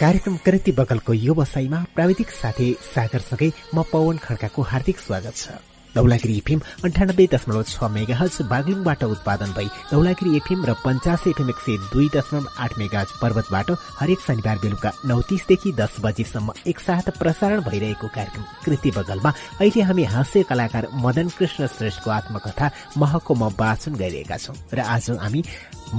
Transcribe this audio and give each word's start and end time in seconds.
कार्यक्रम 0.00 0.36
कृति 0.44 0.72
बगलको 0.78 1.12
यो 1.14 1.34
बसाईमा 1.34 1.78
प्राविधिक 1.94 2.30
साथी 2.30 2.72
सागरसँगै 2.84 3.48
म 3.74 3.82
पवन 3.92 4.16
खड्काको 4.20 4.62
हार्दिक 4.62 4.98
स्वागत 4.98 5.36
छ। 5.36 5.48
धौलागिरी 5.94 6.36
एफएम 6.36 6.60
अन्ठानब्बे 6.84 7.26
दशमलव 7.32 7.62
छ 7.64 7.88
मेगा 7.94 8.16
हज 8.16 8.36
बागलुङबाट 8.50 9.04
उत्पादन 9.04 9.52
भई 9.56 9.68
धौलागिरी 9.92 10.36
एफएम 10.36 10.64
र 10.68 10.74
पञ्चासे 10.84 11.30
एफएम 11.30 11.48
एक 11.48 11.60
सय 11.64 11.76
दुई 11.94 12.08
दशमलव 12.12 12.48
आठ 12.60 12.78
मेगा 12.78 13.04
पर्वतबाट 13.22 13.70
हरेक 14.00 14.20
शनिबार 14.20 14.58
बेलुका 14.62 14.92
नौ 15.08 15.20
तीसदेखि 15.32 15.72
दस 15.80 15.96
बजेसम्म 16.04 16.52
एकसाथ 16.68 17.10
प्रसारण 17.18 17.60
भइरहेको 17.64 18.08
कार्यक्रम 18.20 18.44
कृति 18.64 18.90
बगलमा 19.00 19.32
अहिले 19.60 19.82
हामी 19.88 20.04
हास्य 20.14 20.42
कलाकार 20.52 20.88
मदन 21.04 21.28
कृष्ण 21.38 21.66
श्रेष्ठको 21.76 22.10
आत्मकथा 22.20 22.70
महको 23.00 23.34
म 23.34 23.52
वाचन 23.60 23.94
गरिरहेका 23.96 24.36
छौं 24.44 24.56
र 24.76 24.90
आज 24.94 25.10
हामी 25.22 25.44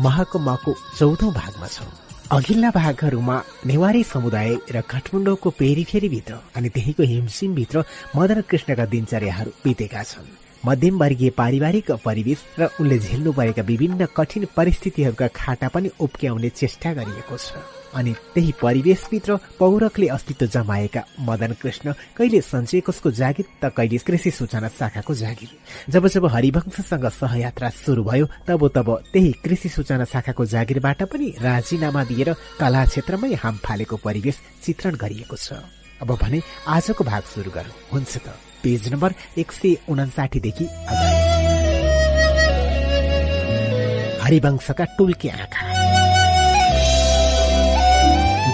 महको 0.05 0.75
चौधौं 0.99 1.33
भागमा 1.33 1.67
छौं। 1.77 2.06
अघिल्ला 2.31 2.69
भागहरूमा 2.75 3.35
नेवारी 3.65 4.03
समुदाय 4.03 4.49
र 4.75 4.79
काठमाडौँको 4.91 5.49
पेरिफेरीभित्र 5.59 6.33
अनि 6.55 6.69
त्यहीको 6.75 7.03
हिमसिमभित्र 7.03 7.83
मदन 8.15 8.41
कृष्णका 8.49 8.85
दिनचर्याहरू 8.85 9.51
बितेका 9.63 10.03
छन्। 10.03 10.27
मध्यमवर्गीय 10.65 11.29
पारिवारिक 11.39 11.91
परिवेश 12.03 12.43
र 12.59 12.67
उनले 12.79 12.97
झेल्नु 12.99 13.31
परेका 13.31 13.63
विभिन्न 13.63 14.05
कठिन 14.17 14.47
परिस्थितिहरूका 14.57 15.27
खाटा 15.39 15.67
पनि 15.71 15.89
उप्क्याउने 16.03 16.49
चेष्टा 16.59 16.93
गरिएको 16.99 17.37
छ। 17.37 17.76
अनि 17.95 18.13
त्यही 18.33 18.51
परिवेशभित्र 18.61 19.35
पौरखले 19.59 20.07
अस्तित्व 20.07 20.45
जमाएका 20.45 21.01
मदन 21.19 21.53
कृष्ण 21.61 21.93
कहिले 22.17 22.41
सञ्चयकोषको 22.41 23.11
जागिर 23.11 23.45
त 23.63 23.71
कहिले 23.77 23.97
कृषि 23.97 24.31
सूचना 24.31 24.67
शाखाको 24.69 25.13
जागिर। 25.13 25.49
जब 25.91 26.07
जब 26.07 26.25
हरिवंशसँग 26.25 27.07
सहयात्रा 27.09 27.69
सुरु 27.69 28.03
भयो 28.03 28.25
तब 28.47 28.67
तब 28.75 28.89
त्यही 29.13 29.31
कृषि 29.43 29.69
सूचना 29.69 30.05
शाखाको 30.05 30.45
जागिरबाट 30.45 31.03
पनि 31.03 31.27
राजीनामा 31.41 32.03
दिएर 32.03 32.33
कला 32.59 32.85
क्षेत्रमै 32.85 33.33
हाम 33.33 33.55
फालेको 33.65 33.95
परिवेश 33.97 34.39
चित्रण 34.63 34.95
गरिएको 34.95 35.35
छ। 35.35 35.53
अब 36.01 36.17
भने 36.21 36.41
आजको 36.67 37.03
भाग 37.03 37.23
सुरु 37.33 37.51
गरौँ। 37.51 37.73
हुन्छ 37.93 38.17
त। 38.17 38.35
पेज 38.63 38.93
नम्बर 38.93 39.13
एक 39.37 39.51
सय 39.51 39.75
उनासाठीदेखि 39.89 40.65
हरिवंशका 44.21 44.85
टुल्के 44.97 45.29
आँखा। 45.29 46.06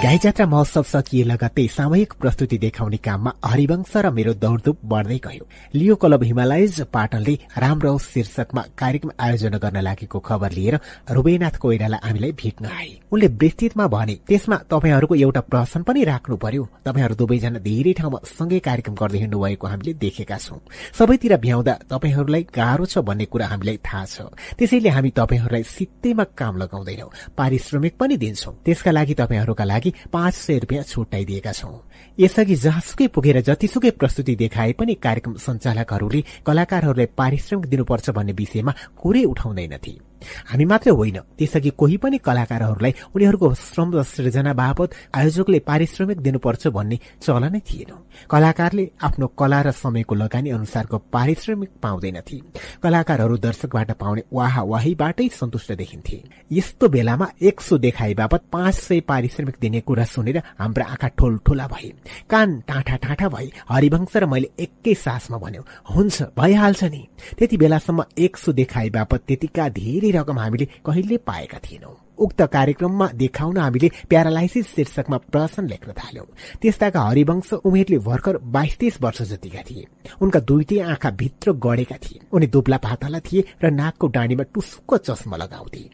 गाई 0.04 0.18
जात्रा 0.18 0.46
महोत्सव 0.46 0.84
सकिए 0.84 1.24
लगत्तै 1.24 1.66
सामूहिक 1.72 2.14
प्रस्तुति 2.22 2.58
देखाउने 2.58 2.98
काममा 2.98 3.32
हरिवंश 3.46 3.92
र 3.96 4.10
मेरो 4.12 4.34
दौडधुप 4.36 4.78
बढ्दै 4.84 5.18
गयो। 5.24 5.46
लियो 5.76 5.96
क्लब 5.96 6.24
हिमालयज 6.24 6.80
पाटनले 6.92 7.34
राम्रो 7.64 7.98
शीर्षकमा 8.04 8.62
कार्यक्रम 8.76 9.12
आयोजना 9.16 9.58
गर्न 9.64 9.80
लागेको 9.80 10.20
खबर 10.20 10.52
लिएर 10.52 10.76
रुबेनाथ 11.10 11.56
कोइराला 11.56 12.00
हामीलाई 12.04 12.32
भेट्न 12.36 12.66
आए। 12.68 12.90
उनले 13.14 13.28
विस्तृतमा 13.40 13.86
भने 13.88 14.16
त्यसमा 14.28 14.58
तपाईँहरूको 14.68 15.16
एउटा 15.16 15.42
प्रश्न 15.48 15.82
पनि 15.88 16.04
राख्नु 16.04 16.36
पर्यो। 16.36 16.64
तपाईँहरू 16.84 17.16
दुवैजना 17.16 17.60
धेरै 17.64 17.94
ठाउँमा 17.96 18.20
सँगै 18.28 18.60
कार्यक्रम 18.60 18.96
गर्दै 19.00 19.20
हिँड्नु 19.24 19.40
भएको 19.40 19.68
हामीले 19.68 19.94
देखेका 20.04 20.38
छौं। 20.38 20.60
सबैतिर 21.00 21.38
भ्याउँदा 21.40 21.74
तपाईँहरूलाई 21.88 22.44
गाह्रो 22.52 22.86
छ 22.92 23.08
भन्ने 23.08 23.26
कुरा 23.32 23.48
हामीलाई 23.48 23.80
थाहा 23.88 24.04
छ। 24.06 24.28
त्यसैले 24.60 24.90
हामी 24.90 25.16
तपाईँहरूलाई 25.16 25.64
सित्तैमा 25.64 26.24
काम 26.36 26.54
लगाउँदैनौ। 26.60 27.08
पारिश्रमिक 27.40 27.94
पनि 27.96 28.18
दिन्छौं। 28.20 28.54
त्यसका 28.68 28.92
लागि 28.92 29.16
तपाईँहरूका 29.24 29.64
लागि 29.64 29.92
पाँच 30.14 30.34
सय 30.34 30.60
रुपियाँ 30.60 30.84
छुट्याइदिएका 30.84 31.52
छौं। 31.52 31.78
यसअघि 32.20 32.56
जहाँसुकै 32.56 33.08
पुगेर 33.08 33.42
जतिसुकै 33.42 33.92
प्रस्तुति 33.92 34.36
देखाए 34.36 34.72
पनि 34.74 34.94
कार्यक्रम 34.96 35.34
सञ्चालकहरूले 35.36 36.24
कलाकारहरूलाई 36.46 37.06
पारिश्रमिक 37.18 37.66
दिनुपर्छ 37.66 38.10
भन्ने 38.10 38.34
विषयमा 38.34 38.74
कुरै 39.02 39.24
उठाउँदैनथे। 39.24 40.13
हामी 40.50 40.66
मात्रै 40.66 40.94
होइन 40.94 41.18
त्यसअघि 41.38 41.70
कोही 41.78 41.98
पनि 41.98 42.18
कलाकारहरूलाई 42.18 42.94
उनीहरूको 43.16 43.54
श्रम 43.54 43.90
र 43.94 44.04
सृजना 44.04 44.54
बापत 44.54 44.90
आयोजकले 45.14 45.60
पारिश्रमिक 45.60 46.18
दिनुपर्छ 46.22 46.68
भन्ने 46.68 46.98
चलनै 47.22 47.60
थिएन। 47.60 47.92
कलाकारले 48.30 48.84
आफ्नो 49.04 49.28
कला 49.40 49.62
र 49.62 49.72
समयको 49.74 50.16
लगानी 50.16 50.50
अनुसारको 50.50 50.98
पारिश्रमिक 51.14 51.70
पाउँदैनथे। 51.84 52.38
कलाकारहरू 52.84 53.38
दर्शकबाट 53.38 53.92
पाउने 53.92 54.24
वाहा 54.34 54.62
वाहीबाटै 54.64 55.28
सन्तुष्ट 55.32 55.72
देखिन्थे। 55.74 56.18
यस्तो 56.52 56.88
बेलामा 56.88 57.28
एक 57.42 57.62
सो 57.62 57.78
देखाए 57.78 58.14
बापत 58.14 58.42
पाँच 58.52 58.76
सय 58.76 59.00
पारिश्रमिक 59.02 59.56
दिने 59.62 59.80
कुरा 59.82 60.06
सुनेर 60.06 60.38
हाम्रा 60.60 60.86
आँखा 60.86 61.08
ठोलठोला 61.18 61.68
भए। 61.68 61.90
कान 62.30 62.60
टाँठा 62.68 62.96
टाँठा 62.96 63.28
भए। 63.30 63.50
हरिवंश 63.70 64.16
र 64.18 64.26
मैले 64.26 64.50
एकै 64.60 64.94
सासमा 64.94 65.38
भन्यो 65.38 65.62
हुन्छ 65.90 66.22
भइहाल्छ 66.38 66.84
नि। 66.84 67.02
त्यति 67.38 67.58
बेलासम्म 67.58 68.04
एक 68.18 68.38
सो 68.38 68.52
देखाए 68.54 68.90
बापत 68.90 69.24
त्यतिका 69.28 69.68
धेरै 69.70 70.12
रकम 70.14 70.40
हामीले 70.40 70.66
कहिले 70.86 71.18
पाएका 71.18 71.60
थिएनौं। 71.66 71.94
उक्त 72.18 72.42
कार्यक्रममा 72.54 73.08
देखाउन 73.14 73.58
हामीले 73.58 73.90
प्यारालाइसिस 74.10 74.68
शीर्षकमा 74.76 75.18
प्रश्न 75.18 75.68
लेख्न 75.68 75.92
थाल्यौं। 75.92 76.26
त्यस्ताका 76.62 77.02
हरिवंश 77.02 77.54
उमेरले 77.54 77.98
भर्खर 77.98 78.38
बाइस 78.54 78.78
तेइस 78.78 78.98
वर्ष 79.02 79.22
जतिका 79.32 79.62
थिए। 79.70 79.86
उनका 80.22 80.40
दुईटै 80.40 80.80
आँखा 80.80 81.10
भित्र 81.12 81.52
गढेका 81.66 81.98
थिए। 81.98 82.20
उनी 82.32 82.48
दुब्ला 82.48 82.78
पातला 82.78 83.20
थिए 83.20 83.44
र 83.64 83.72
नाकको 83.72 84.08
डाँडीमा 84.08 84.44
टुस्क 84.54 84.96
चस्मा 84.96 85.38
लगाउँथे। 85.38 85.90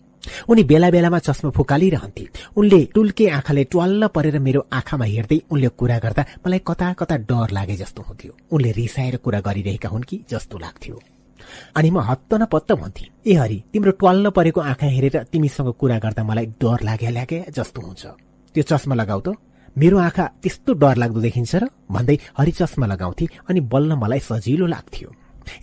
उनी 0.50 0.63
बेला 0.63 0.90
बेलामा 0.91 1.19
चस्मा 1.19 1.51
फुकालिरहन्थे। 1.51 2.25
उनले 2.57 2.80
टुल्के 2.86 3.28
आँखाले 3.30 3.63
ट्वाल्ल 3.63 4.07
परेर 4.07 4.40
मेरो 4.40 4.66
आँखामा 4.74 5.06
हेर्दै 5.06 5.40
उनले 5.51 5.68
कुरा 5.80 5.97
गर्दा 6.00 6.25
मलाई 6.46 6.62
कता 6.68 6.91
कता 6.94 7.18
डर 7.30 7.50
लागे 7.51 7.75
जस्तो 7.75 8.01
हुन्थ्यो। 8.01 8.34
उनले 8.51 8.72
रिसाएर 8.72 9.18
कुरा 9.18 9.40
गरिरहेका 9.40 9.90
हुन् 9.90 10.03
कि 10.03 10.19
जस्तो 10.30 10.57
लाग्थ्यो। 10.57 11.00
अनि 11.75 11.89
म 11.89 11.97
हत्त 12.00 12.33
न 12.33 12.45
पत्त 12.45 12.72
भन्थे। 12.72 13.05
ए 13.25 13.33
हरि 13.33 13.57
तिम्रो 13.73 13.91
ट्वाल्न 13.91 14.29
परेको 14.29 14.61
आँखा 14.61 14.88
हेरेर 14.88 15.23
तिमीसँग 15.31 15.69
कुरा 15.79 15.97
गर्दा 16.00 16.23
मलाई 16.23 16.45
डर 16.61 16.79
लाग्या 16.83 17.09
लाग्या 17.09 17.44
जस्तो 17.55 17.81
हुन्छ। 17.81 18.03
त्यो 18.55 18.63
चस्मा 18.63 18.95
लगाऊ 18.95 19.19
त। 19.19 19.29
मेरो 19.77 19.97
आँखा 19.97 20.25
त्यस्तो 20.44 20.73
डर 20.73 20.95
लाग्दो 20.97 21.19
देखिन्छ 21.22 21.55
र? 21.55 21.63
भन्दै 21.91 22.17
हरि 22.38 22.51
चस्मा 22.51 22.85
लगाउँथे 22.85 23.25
अनि 23.50 23.59
बल्ल 23.59 23.91
मलाई 23.95 24.19
सजिलो 24.19 24.66
लाग्थ्यो। 24.66 25.09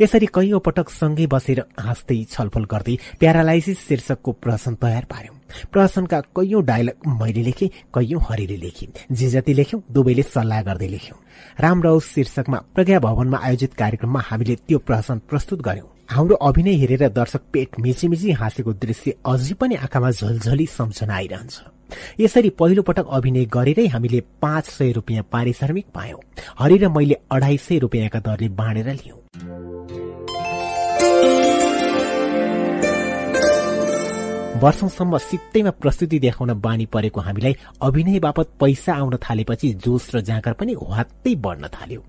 यसरी 0.01 0.27
कैयौं 0.35 0.61
पटक 0.61 0.89
सँगै 0.91 1.27
बसेर 1.27 1.61
हाँस्दै 1.79 2.23
छलफल 2.31 2.65
गर्दै 2.65 2.97
प्यारालाइसिस 3.21 3.79
शीर्षकको 3.89 4.33
प्रश्न 4.33 4.75
तयार 4.75 5.05
पार्यौं। 5.11 5.35
प्रश्नका 5.73 6.21
कैयौं 6.37 6.65
डायलग 6.65 7.07
मैले 7.21 7.43
लेखेँ 7.43 7.69
कैयौं 7.95 8.21
हरिले 8.29 8.57
लेखे। 8.57 8.87
जे 9.13 9.29
जति 9.29 9.53
लेख्यौं 9.55 9.81
दुवैले 9.93 10.23
सल्लाह 10.23 10.63
गर्दै 10.63 10.89
लेख्यौं। 10.89 11.19
राम 11.61 11.83
राउस 11.83 12.15
शीर्षकमा 12.15 12.59
प्रज्ञा 12.75 12.99
भवनमा 13.01 13.39
आयोजित 13.43 13.75
कार्यक्रममा 13.75 14.21
हामीले 14.21 14.55
त्यो 14.69 14.79
प्रश्न 14.79 15.19
प्रस्तुत 15.29 15.63
गर्यौं। 15.63 15.89
हाम्रो 16.11 16.37
अभिनय 16.49 16.75
हेरेर 16.75 17.09
दर्शक 17.09 17.43
पेट 17.53 17.81
मिची 17.81 18.31
हाँसेको 18.33 18.73
दृश्य 18.73 19.15
अझै 19.27 19.55
पनि 19.61 19.75
आँखामा 19.75 20.11
झलझली 20.11 20.67
सम्झना 20.67 21.15
आइरहन्छ। 21.15 21.61
यसरी 22.21 22.51
पहिलो 22.51 22.83
पटक 22.83 23.07
अभिनय 23.11 23.45
गरेरै 23.47 23.87
हामीले 23.87 24.21
पाँच 24.43 24.71
सय 24.71 24.93
रुपियाँ 24.93 25.27
पारिश्रमिक 25.33 25.87
पायौं। 25.95 26.21
हरि 26.59 26.79
र 26.79 26.89
मैले 26.89 27.17
अढाई 27.31 27.57
सय 27.59 27.79
रुपियाँका 27.79 28.19
दरले 28.19 28.49
बाँडेर 28.49 28.93
लियौं। 28.93 29.76
वर्षौंसम्म 34.57 35.19
सित्तैमा 35.19 35.71
प्रस्तुति 35.71 36.19
देखाउन 36.19 36.53
बानी 36.61 36.87
परेको 36.87 37.21
हामीलाई 37.21 37.55
अभिनय 37.83 38.19
बापत 38.19 38.49
पैसा 38.61 38.95
आउन 38.95 39.17
थालेपछि 39.23 39.73
जोस 39.85 40.09
र 40.15 40.21
जाँकर 40.21 40.53
पनि 40.53 40.73
ह्वात्तै 40.73 41.35
बढ्न 41.45 41.69
थाल्यो। 41.69 42.01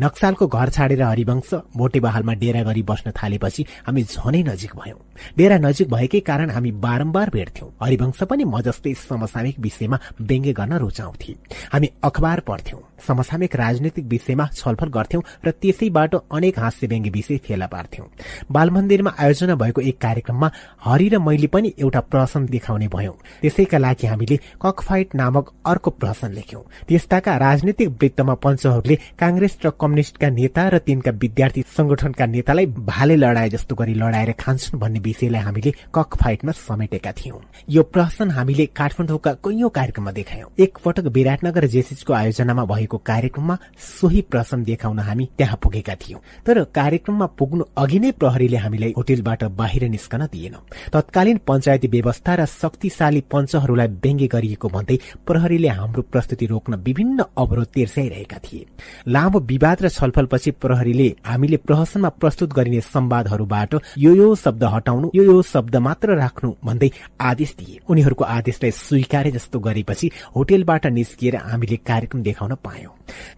नक्सालको 0.00 0.46
घर 0.46 0.68
छाडेर 0.70 1.02
हरिवंश 1.02 1.50
मोटे 1.76 2.00
बहालमा 2.00 2.32
डेरा 2.42 2.62
गरी 2.62 2.82
बस्न 2.82 3.10
थालेपछि 3.10 3.66
हामी 3.86 4.02
झनै 4.02 4.42
नजिक 4.42 4.72
भयौं। 4.76 4.98
डेरा 5.36 5.58
नजिक 5.58 5.90
भएकै 5.90 6.20
कारण 6.20 6.50
हामी 6.50 6.70
बारम्बार 6.86 7.30
भेट्थ्यौं। 7.30 7.70
हरिवंश 7.82 8.22
पनि 8.30 8.44
म 8.44 8.60
जस्तै 8.62 8.94
समसामिक 8.94 9.58
विषयमा 9.58 9.98
व्यङ्ग्य 10.20 10.52
गर्न 10.52 10.72
रुचाउँथे। 10.78 11.32
हामी 11.72 11.88
अखबार 12.04 12.40
पढ्थ्यौं। 12.40 12.80
समसामिक 13.08 13.56
राजनैतिक 13.56 14.04
विषयमा 14.06 14.46
छलफल 14.54 14.88
गर्थ्यौं 14.88 15.22
र 15.46 15.50
त्यसैबाट 15.50 16.14
अनेक 16.14 16.58
हास्य 16.58 16.86
व्यङ्ग्य 16.86 17.10
विषय 17.10 17.36
फेला 17.36 17.66
पार्थ्यौं। 17.66 18.06
बालमन्दिरमा 18.52 19.14
आयोजना 19.18 19.54
भएको 19.54 19.80
एक 19.80 20.00
कार्यक्रममा 20.00 20.50
हरि 20.84 21.08
र 21.08 21.18
मैले 21.18 21.46
पनि 21.46 21.72
एउटा 21.78 22.00
प्रश्न 22.00 22.46
देखाउने 22.46 22.88
भयौं। 22.88 23.12
त्यसैका 23.42 23.78
लागि 23.78 24.06
हामीले 24.06 24.36
ककफाइट 24.62 25.14
नामक 25.14 25.52
अर्को 25.66 25.90
प्रश्न 25.90 26.32
लेख्यौं। 26.32 26.62
त्यस्ताका 26.88 27.36
राजनीतिक 27.36 27.88
वृत्तमा 27.88 28.34
पञ्चहरूले 28.34 28.96
कांग्रेस 29.18 29.58
र 29.64 29.70
कम्युनिष्टका 29.80 30.28
नेता 30.30 30.68
र 30.68 30.78
तिनका 30.78 31.10
विद्यार्थी 31.10 31.62
संगठनका 31.76 32.26
नेतालाई 32.26 32.66
भाले 32.66 33.16
लडाए 33.16 33.48
जस्तो 33.48 33.74
गरी 33.74 33.94
लडाएर 33.94 34.32
खान्छन् 34.32 34.80
भन्ने 34.80 35.00
विषयलाई 35.00 35.42
हामीले 35.42 35.70
ककफाइटमा 35.94 36.52
समेटेका 36.52 37.12
थियौं। 37.12 37.40
यो 37.70 37.82
प्रश्न 37.82 38.30
हामीले 38.30 38.66
काठमाडौँका 38.66 39.32
कैयौं 39.44 39.68
कार्यक्रममा 39.68 40.12
देखायौं। 40.12 40.48
एकपटक 40.58 41.06
विराटनगर 41.16 41.66
जेसिसको 41.66 42.12
आयोजनामा 42.12 42.64
भएको 42.64 42.85
भएको 42.86 42.98
कार्यक्रममा 43.02 43.58
सोही 43.76 44.20
प्रश्न 44.30 44.62
देखाउन 44.62 44.98
हामी 44.98 45.28
त्यहाँ 45.38 45.58
पुगेका 45.62 45.94
थियौं। 45.94 46.20
तर 46.46 46.62
कार्यक्रममा 46.70 47.26
पुग्नु 47.26 47.64
अघि 47.76 47.98
नै 47.98 48.10
प्रहरीले 48.12 48.56
हामीलाई 48.56 48.92
होटेलबाट 48.96 49.44
बाहिर 49.44 49.88
निस्कन 49.88 50.26
दिएन। 50.32 50.54
तत्कालीन 50.92 51.38
पञ्चायती 51.42 51.88
व्यवस्था 51.88 52.34
र 52.34 52.46
शक्तिशाली 52.46 53.20
पञ्चहरूलाई 53.32 53.88
व्यङ्ग्य 53.88 54.26
गरिएको 54.26 54.68
भन्दै 54.68 54.98
प्रहरीले 55.26 55.68
हाम्रो 55.68 56.02
प्रस्तुति 56.02 56.46
रोक्न 56.46 56.74
विभिन्न 56.76 57.24
अवरोध 57.36 57.66
तेर्स्याइरहेका 57.66 58.38
थिए। 58.38 58.66
लामो 59.08 59.38
विवाद 59.42 59.82
र 59.82 59.88
छलफलपछि 59.88 60.50
प्रहरीले 60.62 61.08
हामीले 61.26 61.56
प्रहसनमा 61.56 62.08
प्रस्तुत 62.08 62.52
गरिने 62.52 62.80
संवादहरूबाट 62.80 63.74
यो 63.98 64.14
यो 64.14 64.34
शब्द 64.34 64.64
हटाउनु 64.64 65.10
यो 65.14 65.22
यो 65.24 65.42
शब्द 65.42 65.76
मात्र 65.76 66.16
राख्नु 66.16 66.54
भन्दै 66.64 66.90
आदेश 67.20 67.54
दिए। 67.58 67.80
उनीहरूको 67.90 68.24
आदेशलाई 68.24 68.70
स्वीकारे 68.70 69.30
जस्तो 69.30 69.58
गरेपछि 69.58 70.10
होटेलबाट 70.36 70.86
निस्किएर 70.86 71.36
हामीले 71.36 71.76
कार्यक्रम 71.76 72.22
देखाउन 72.22 72.54
पायौं। 72.64 72.75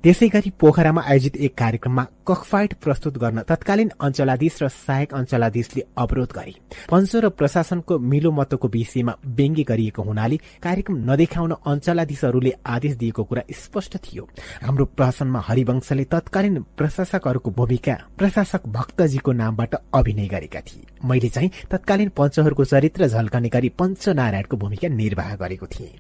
त्यसै 0.02 0.29
गरी 0.29 0.50
पोखरामा 0.61 1.02
आयोजित 1.06 1.37
एक 1.37 1.55
कार्यक्रममा 1.58 2.05
ककफाइट 2.29 2.75
प्रस्तुत 2.75 3.19
गर्न 3.19 3.43
तत्कालीन 3.43 3.90
अञ्चलाधीश 4.00 4.58
र 4.62 4.69
सहायक 4.69 5.14
अञ्चलाधीशले 5.14 5.82
अवरोध 5.96 6.32
गरे। 6.32 6.52
पञ्च 6.90 7.14
र 7.17 7.29
प्रशासनको 7.29 7.99
मिलोमतोको 7.99 8.69
विषयमा 8.69 9.12
व्यङ्ग्य 9.26 9.62
गरिएको 9.62 10.02
हुनाले 10.02 10.37
कार्यक्रम 10.62 10.96
नदेखाउन 11.11 11.52
अञ्चलाधीशहरूले 11.67 12.52
आदेश 12.67 12.94
दिएको 12.96 13.25
कुरा 13.25 13.43
स्पष्ट 13.52 13.96
थियो। 13.96 14.29
हाम्रो 14.62 14.85
प्रशासनमा 14.85 15.40
हरिवंशले 15.49 16.05
तत्कालीन 16.05 16.56
प्रशासकहरूको 16.76 17.50
भूमिका 17.50 17.94
प्रशासक 18.19 18.67
भक्तजीको 18.69 19.32
नामबाट 19.32 19.75
अभिनय 19.94 20.26
गरेका 20.26 20.61
थिए। 20.61 20.87
मैले 21.05 21.29
चाहिँ 21.29 21.50
तत्कालीन 21.70 22.08
पञ्चहरूको 22.08 22.64
चरित्र 22.64 23.06
झल्कने 23.08 23.49
गरी 23.49 23.69
पञ्चनारायणको 23.69 24.56
भूमिका 24.56 24.88
निर्वाह 24.88 25.35
गरेको 25.37 25.67
थिएँ। 25.67 25.96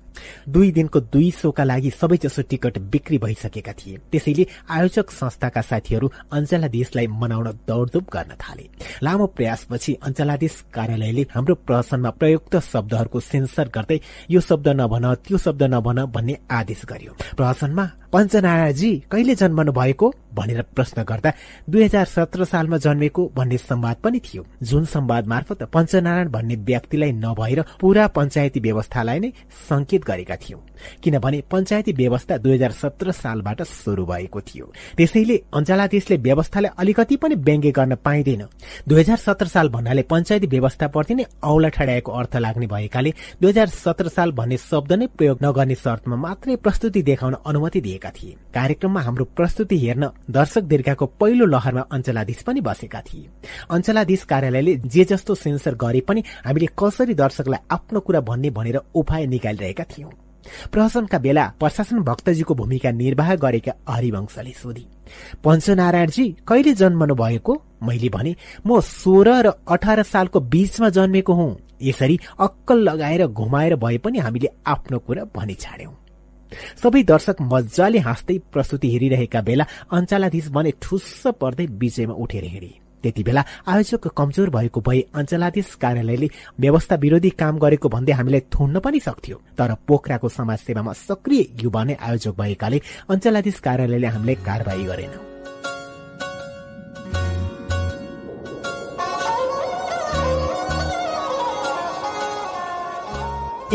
दुई 0.48 0.70
दिनको 0.72 1.00
दुई 1.00 1.30
शोका 1.30 1.64
लागि 1.64 1.90
सबैजसो 1.90 2.42
टिकट 2.42 2.78
बिक्री 2.78 3.18
भइसकेका 3.28 3.72
थिए। 3.72 3.96
त्यसैले 4.12 4.44
आयोजक 4.70 5.10
संस्थाका 5.10 5.60
साथीहरू 5.60 6.06
अञ्चलाधीशलाई 6.32 7.06
मनाउन 7.06 7.48
दौडधुप 7.68 8.06
गर्न 8.12 8.32
थाले। 8.40 8.64
लामो 9.02 9.26
प्रयासपछि 9.36 9.92
अञ्चलाधीश 10.02 10.54
कार्यालयले 10.74 11.22
हाम्रो 11.34 11.54
प्रहसनमा 11.66 12.10
प्रयुक्त 12.10 12.56
शब्दहरूको 12.72 13.20
सेन्सर 13.20 13.68
गर्दै 13.68 14.00
यो 14.30 14.40
शब्द 14.40 14.68
नभन 14.80 15.14
त्यो 15.26 15.38
शब्द 15.38 15.62
नभन 15.62 16.04
भन्ने 16.14 16.34
आदेश 16.50 16.82
गर्यो। 16.88 17.12
प्रहसनमा 17.36 17.84
पञ्चनारायणजी 18.12 18.90
कहिले 19.12 19.34
जन्मनु 19.34 19.72
भएको? 19.72 20.06
भनेर 20.34 20.62
प्रश्न 20.76 21.02
गर्दा 21.02 21.30
दुई 21.70 21.84
हजार 21.84 22.04
सत्र 22.04 22.44
सालमा 22.44 22.76
जन्मेको 22.76 23.32
भन्ने 23.36 23.58
संवाद 23.58 23.96
पनि 23.96 24.18
थियो। 24.18 24.46
जुन 24.62 24.84
संवाद 24.84 25.26
मार्फत 25.26 25.62
पञ्चनारायण 25.74 26.28
भन्ने 26.28 26.56
व्यक्तिलाई 26.56 27.12
नभएर 27.12 27.64
पूरा 27.80 28.06
पञ्चायती 28.06 28.60
व्यवस्थालाई 28.60 29.18
नै 29.18 29.32
संकेत 29.68 30.04
गरेका 30.04 30.36
थियौं। 30.36 30.60
किनभने 31.02 31.42
पञ्चायती 31.50 31.92
व्यवस्था 31.92 32.36
दुई 32.36 32.54
हजार 32.54 32.72
सत्र 32.72 33.12
सालबाट 33.18 33.62
शुरू 33.64 34.04
भएको 34.06 34.40
थियो। 34.40 34.66
त्यसैले 34.96 35.36
अञ्चलाधीशले 35.54 36.16
व्यवस्थालाई 36.18 36.70
अलिकति 36.78 37.16
पनि 37.16 37.34
व्यङ्ग्य 37.38 37.70
गर्न 37.70 37.94
पाइँदैन। 38.04 38.42
दुई 38.88 39.00
हजार 39.00 39.16
सत्र 39.18 39.46
साल 39.46 39.68
भन्नाले 39.68 40.02
पञ्चायती 40.10 40.46
व्यवस्थाप्रति 40.46 41.14
नै 41.14 41.24
औला 41.42 41.68
ठडाएको 41.68 42.12
अर्थ 42.12 42.36
लाग्ने 42.36 42.66
भएकाले 42.66 43.12
दुई 43.42 43.50
हजार 43.50 43.68
सत्र 43.68 44.08
साल 44.08 44.32
भन्ने 44.32 44.56
शब्द 44.58 44.92
नै 44.92 45.06
प्रयोग 45.16 45.38
नगर्ने 45.42 45.74
शर्तमा 45.76 46.16
मात्रै 46.18 46.56
प्रस्तुति 46.58 47.02
देखाउन 47.02 47.34
अनुमति 47.46 47.80
दिएका 47.80 48.10
थिए। 48.10 48.36
कार्यक्रममा 48.54 49.00
हाम्रो 49.00 49.24
प्रस्तुति 49.36 49.78
हेर्न 49.78 50.10
दर्शक 50.30 50.62
दीर्घाको 50.64 51.06
पहिलो 51.20 51.46
लहरमा 51.46 51.80
अञ्चलाधीश 51.92 52.42
पनि 52.42 52.60
बसेका 52.60 53.00
थिए। 53.02 53.28
अञ्चलाधीश 53.70 54.22
कार्यालयले 54.24 54.74
जे 54.86 55.04
जस्तो 55.04 55.34
सेन्सर 55.36 55.74
गरे 55.74 56.00
पनि 56.00 56.22
हामीले 56.46 56.68
कसरी 56.78 57.14
दर्शकलाई 57.14 57.66
आफ्नो 57.70 58.00
कुरा 58.00 58.20
भन्ने 58.20 58.50
भनेर 58.50 58.80
उपाय 58.94 59.26
निकालिरहेका 59.26 59.84
थियौं। 59.88 60.10
प्रहसनका 60.72 61.18
बेला 61.18 61.44
प्रशासन 61.60 61.98
भक्तजीको 62.00 62.54
भूमिका 62.54 62.90
निर्वाह 62.92 63.34
गरेका 63.34 63.72
हरिवंशले 63.88 64.52
सोधी 64.52 64.86
पञ्चनारायणजी 65.44 66.24
कहिले 66.48 66.72
जन्मनु 66.74 67.14
भएको? 67.14 67.52
मैले 67.82 68.08
भने 68.08 68.34
म 68.66 68.80
सोह्र 68.80 69.28
र 69.46 69.52
अठार 69.68 70.02
सालको 70.02 70.40
बीचमा 70.40 70.88
जन्मेको 70.88 71.32
हुँ। 71.32 71.56
यसरी 71.82 72.18
अक्कल 72.40 72.78
लगाएर 72.78 73.26
घुमाएर 73.26 73.76
भए 73.76 73.98
पनि 73.98 74.18
हामीले 74.18 74.48
आफ्नो 74.66 74.98
कुरा 74.98 75.24
भनी 75.36 75.54
छाड्यौं। 75.54 75.92
सबै 76.82 77.02
दर्शक 77.02 77.36
मजाले 77.40 77.98
हाँस्दै 77.98 78.38
प्रस्तुति 78.52 78.90
हेरिरहेका 78.92 79.40
बेला 79.40 79.64
अञ्चलाधीश 79.92 80.48
भने 80.48 80.72
ठुस्स 80.82 81.26
पर्दै 81.40 81.66
विजयमा 81.78 82.14
उठेर 82.14 82.44
हिँडे। 82.44 82.87
त्यति 83.02 83.22
बेला 83.22 83.44
आयोजक 83.66 84.08
कमजोर 84.16 84.50
भएको 84.50 84.80
भए 84.80 85.00
अञ्चलाधीश 85.14 85.74
कार्यालयले 85.82 86.28
व्यवस्था 86.60 86.96
विरोधी 86.96 87.30
काम 87.30 87.58
गरेको 87.58 87.88
भन्दै 87.88 88.12
हामीलाई 88.12 88.40
थुन्न 88.54 88.78
पनि 88.80 89.00
सक्थ्यो। 89.00 89.36
तर 89.58 89.74
पोखराको 89.86 90.28
समाजसेवामा 90.28 90.92
सक्रिय 90.92 91.46
युवा 91.62 91.84
नै 91.84 91.94
आयोजक 91.94 92.34
भएकाले 92.38 92.80
अञ्चलाधीश 93.10 93.60
कार्यालयले 93.60 94.06
हामीलाई 94.06 94.34
कारवाही 94.46 94.84
गरेन। 94.84 95.27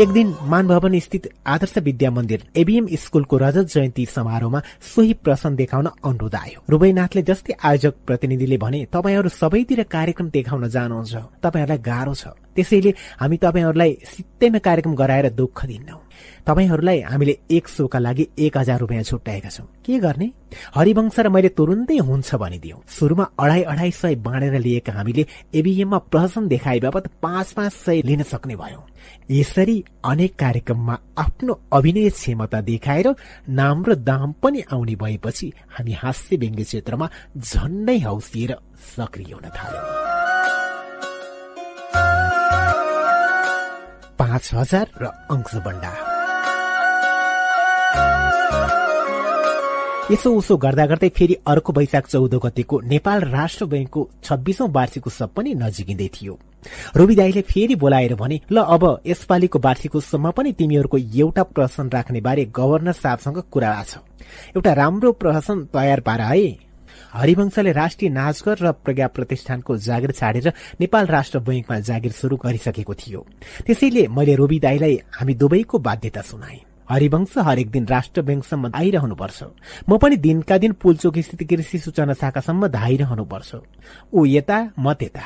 एक 0.00 0.08
दिन 0.08 0.34
मानभवन 0.42 0.98
स्थित 0.98 1.28
आदर्श 1.46 1.76
विद्या 1.78 2.10
मन्दिर 2.10 2.42
एबीएम 2.56 2.86
स्कूलको 2.98 3.36
रजत 3.38 3.66
जयन्ती 3.74 4.06
समारोहमा 4.06 4.60
सोही 4.82 5.12
प्रश्न 5.22 5.54
देखाउन 5.54 5.86
अनुरोध 5.86 6.34
आयो। 6.34 6.64
रुबैनाथले 6.70 7.22
जस्तै 7.22 7.54
आयोजक 7.62 7.94
प्रतिनिधिले 8.06 8.56
भने 8.58 8.84
तपाईँहरू 8.90 9.28
सबैतिर 9.30 9.82
कार्यक्रम 9.86 10.30
देखाउन 10.34 10.68
जानुहुन्छ। 10.68 11.14
तपाईँहरूलाई 11.42 11.78
गाह्रो 11.78 12.14
छ। 12.14 12.34
त्यसैले 12.58 12.90
हामी 13.22 13.36
तपाईँहरूलाई 13.38 13.92
सित्तैमा 14.02 14.58
कार्यक्रम 14.58 14.94
गराएर 14.98 15.30
दुःख 15.30 15.64
दिन्नौ। 15.64 16.03
तपाईँहरूलाई 16.46 17.00
हामीले 17.00 17.38
एक 17.50 17.68
शोका 17.68 17.98
लागि 17.98 18.28
एक 18.38 18.56
हजार 18.58 18.80
रुपियाँ 18.80 19.02
छुट्याएका 19.02 19.48
छौँ। 19.48 19.66
के 19.84 19.98
गर्ने? 19.98 20.30
हरिवंश 20.74 21.18
र 21.18 21.28
मैले 21.28 21.48
तुरुन्तै 21.48 21.96
हुन्छ 21.98 22.34
भनिदियौं। 22.34 22.80
सुरुमा 22.88 23.24
अढाई 23.38 23.62
अढाई 23.62 23.90
सय 23.90 24.14
बाँडेर 24.16 24.58
लिएका 24.58 24.92
हामीले 24.92 25.26
एबिएममा 25.54 25.98
प्रहसन 25.98 26.48
देखाए 26.48 26.78
बापत 26.80 27.06
पाँच 27.22 27.52
पाँच 27.52 27.72
सय 27.72 28.02
लिन 28.02 28.22
सक्ने 28.22 28.56
भयौं। 28.56 28.82
यसरी 29.30 29.84
अनेक 30.04 30.36
कार्यक्रममा 30.36 30.98
आफ्नो 31.18 31.60
अभिनय 31.72 32.10
क्षमता 32.10 32.60
देखाएर 32.60 33.14
नाम 33.48 33.84
र 33.84 33.94
दाम 33.94 34.32
पनि 34.42 34.62
आउने 34.72 34.94
भएपछि 34.94 35.52
हामी 35.78 35.92
हास्य 35.92 36.36
व्यङ्ग्य 36.36 36.64
क्षेत्रमा 36.64 37.10
झन्डै 37.38 37.98
हौसिएर 37.98 38.56
सक्रिय 38.96 39.32
हुन 39.32 39.48
थाल्यौं। 39.50 40.23
पाँच 44.18 44.50
हजार 44.54 44.86
र 45.02 45.04
अंशबण्डा 45.34 45.92
यसो 50.10 50.30
उसो 50.36 50.56
गर्दा 50.56 50.84
गर्दै 50.86 51.08
फेरि 51.08 51.34
अर्को 51.46 51.72
वैशाख 51.72 52.06
चौध 52.06 52.34
गतेको 52.44 52.80
नेपाल 52.84 53.20
राष्ट्र 53.30 53.64
ब्याङ्कको 53.66 54.00
छब्बीसौं 54.24 54.68
वार्षिक 54.70 55.06
उत्सव 55.06 55.26
पनि 55.36 55.54
नजिकिँदै 55.54 56.08
थियो। 56.14 56.34
रोबी 56.96 57.14
दाईले 57.14 57.42
फेरि 57.42 57.74
बोलाएर 57.74 58.14
भने 58.14 58.40
ल 58.52 58.56
अब 58.74 58.84
यसपालिको 59.06 59.58
वार्षिक 59.64 59.96
उत्सवमा 59.96 60.30
पनि 60.36 60.52
तिमीहरूको 60.52 60.98
एउटा 60.98 61.42
प्रहसन 61.54 61.88
राख्ने 61.88 62.20
बारे 62.20 62.44
गभर्नर 62.52 62.92
साहबसँग 62.92 63.38
कुरा 63.52 63.72
छ। 63.82 64.04
एउटा 64.56 64.72
राम्रो 64.72 65.12
प्रहसन 65.12 65.64
तयार 65.72 66.00
पार 66.00 66.20
है। 66.20 66.73
हरिवंशले 67.14 67.72
राष्ट्रिय 67.72 68.10
नाचघर 68.10 68.56
र 68.60 68.70
प्रज्ञा 68.84 69.06
प्रतिष्ठानको 69.06 69.76
जागिर 69.76 70.10
छाडेर 70.10 70.52
नेपाल 70.80 71.06
राष्ट्र 71.06 71.38
बैङ्कमा 71.38 71.78
जागिर 71.80 72.12
शुरू 72.12 72.36
गरिसकेको 72.36 72.94
थियो। 72.94 73.20
त्यसैले 73.66 74.06
मैले 74.10 74.34
रोबी 74.34 74.58
दाईलाई 74.60 74.98
हामी 75.14 75.34
दुवैको 75.34 75.78
बाध्यता 75.78 76.22
सुनाएँ। 76.22 76.60
हरिवंश 76.90 77.34
हरेक 77.38 77.70
दिन 77.70 77.86
राष्ट्र 77.86 78.22
ब्याङ्कसम्म 78.22 78.70
आइरहनुपर्छ। 78.74 79.38
म 79.88 79.96
पनि 79.96 80.16
दिनका 80.16 80.58
दिन 80.58 80.72
पुलचोक 80.82 81.18
स्थित 81.18 81.42
कृषि 81.48 81.78
सूचना 81.78 82.12
शाखासम्म 82.12 82.66
धाइरहनुपर्छ। 82.68 83.50
ऊ 84.12 84.24
यता 84.26 84.58
म 84.78 84.92
त्यता। 84.92 85.24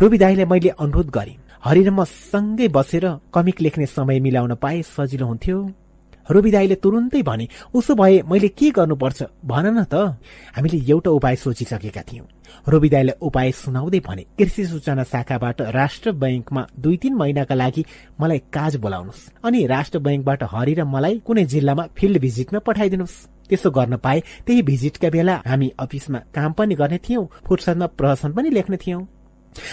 रुबी 0.00 0.18
दाईलाई 0.18 0.44
मैले 0.46 0.68
अनुरोध 0.78 1.10
गरेँ। 1.10 1.36
हरि 1.64 1.82
म 1.90 2.04
सँगै 2.04 2.68
बसेर 2.68 3.04
कमिक 3.34 3.60
लेख्ने 3.60 3.86
समय 3.86 4.20
मिलाउन 4.20 4.54
पाए 4.62 4.82
सजिलो 4.86 5.26
हुन्थ्यो। 5.26 5.58
रुबी 6.30 6.50
दाईले 6.50 6.74
तुरुन्तै 6.74 7.22
भने 7.22 7.48
उसो 7.74 7.94
भए 7.94 8.22
मैले 8.22 8.48
के 8.48 8.70
गर्नुपर्छ? 8.70 9.22
भन 9.44 9.66
न 9.78 9.84
त। 9.84 9.94
हामीले 10.56 10.78
एउटा 10.90 11.10
उपाय 11.10 11.36
सोचिसकेका 11.36 12.02
थियौं। 12.02 12.26
रोबिदाईलाई 12.68 13.16
उपाय 13.22 13.52
सुनाउँदै 13.52 14.00
भने 14.00 14.22
कृषि 14.38 14.64
सूचना 14.66 15.04
शाखाबाट 15.04 15.62
राष्ट्र 15.70 16.12
ब्याङ्कमा 16.12 16.62
दुई 16.78 16.96
तीन 16.96 17.14
महिनाका 17.14 17.54
लागि 17.54 17.84
मलाई 18.20 18.38
काज 18.52 18.76
बोलाउनुहोस् 18.76 19.30
अनि 19.44 19.66
राष्ट्र 19.66 19.98
ब्याङ्कबाट 19.98 20.42
हरि 20.52 20.74
र 20.74 20.84
मलाई 20.84 21.14
कुनै 21.26 21.44
जिल्लामा 21.44 21.84
फिल्ड 21.96 22.18
भिजिटमा 22.20 22.58
पठाइदिनुहोस्। 22.58 23.16
त्यसो 23.48 23.70
गर्न 23.70 23.96
पाए 23.96 24.18
त्यही 24.46 24.62
भिजिटका 24.62 25.08
बेला 25.10 25.34
हामी 25.46 25.68
अफिसमा 25.78 26.18
काम 26.34 26.52
पनि 26.52 26.74
गर्ने 26.74 26.98
थियौं 26.98 27.24
फुर्सदमा 27.46 27.86
प्रहसन 27.98 28.32
पनि 28.32 28.50
लेख्ने 28.50 28.76
थियौं। 28.76 29.02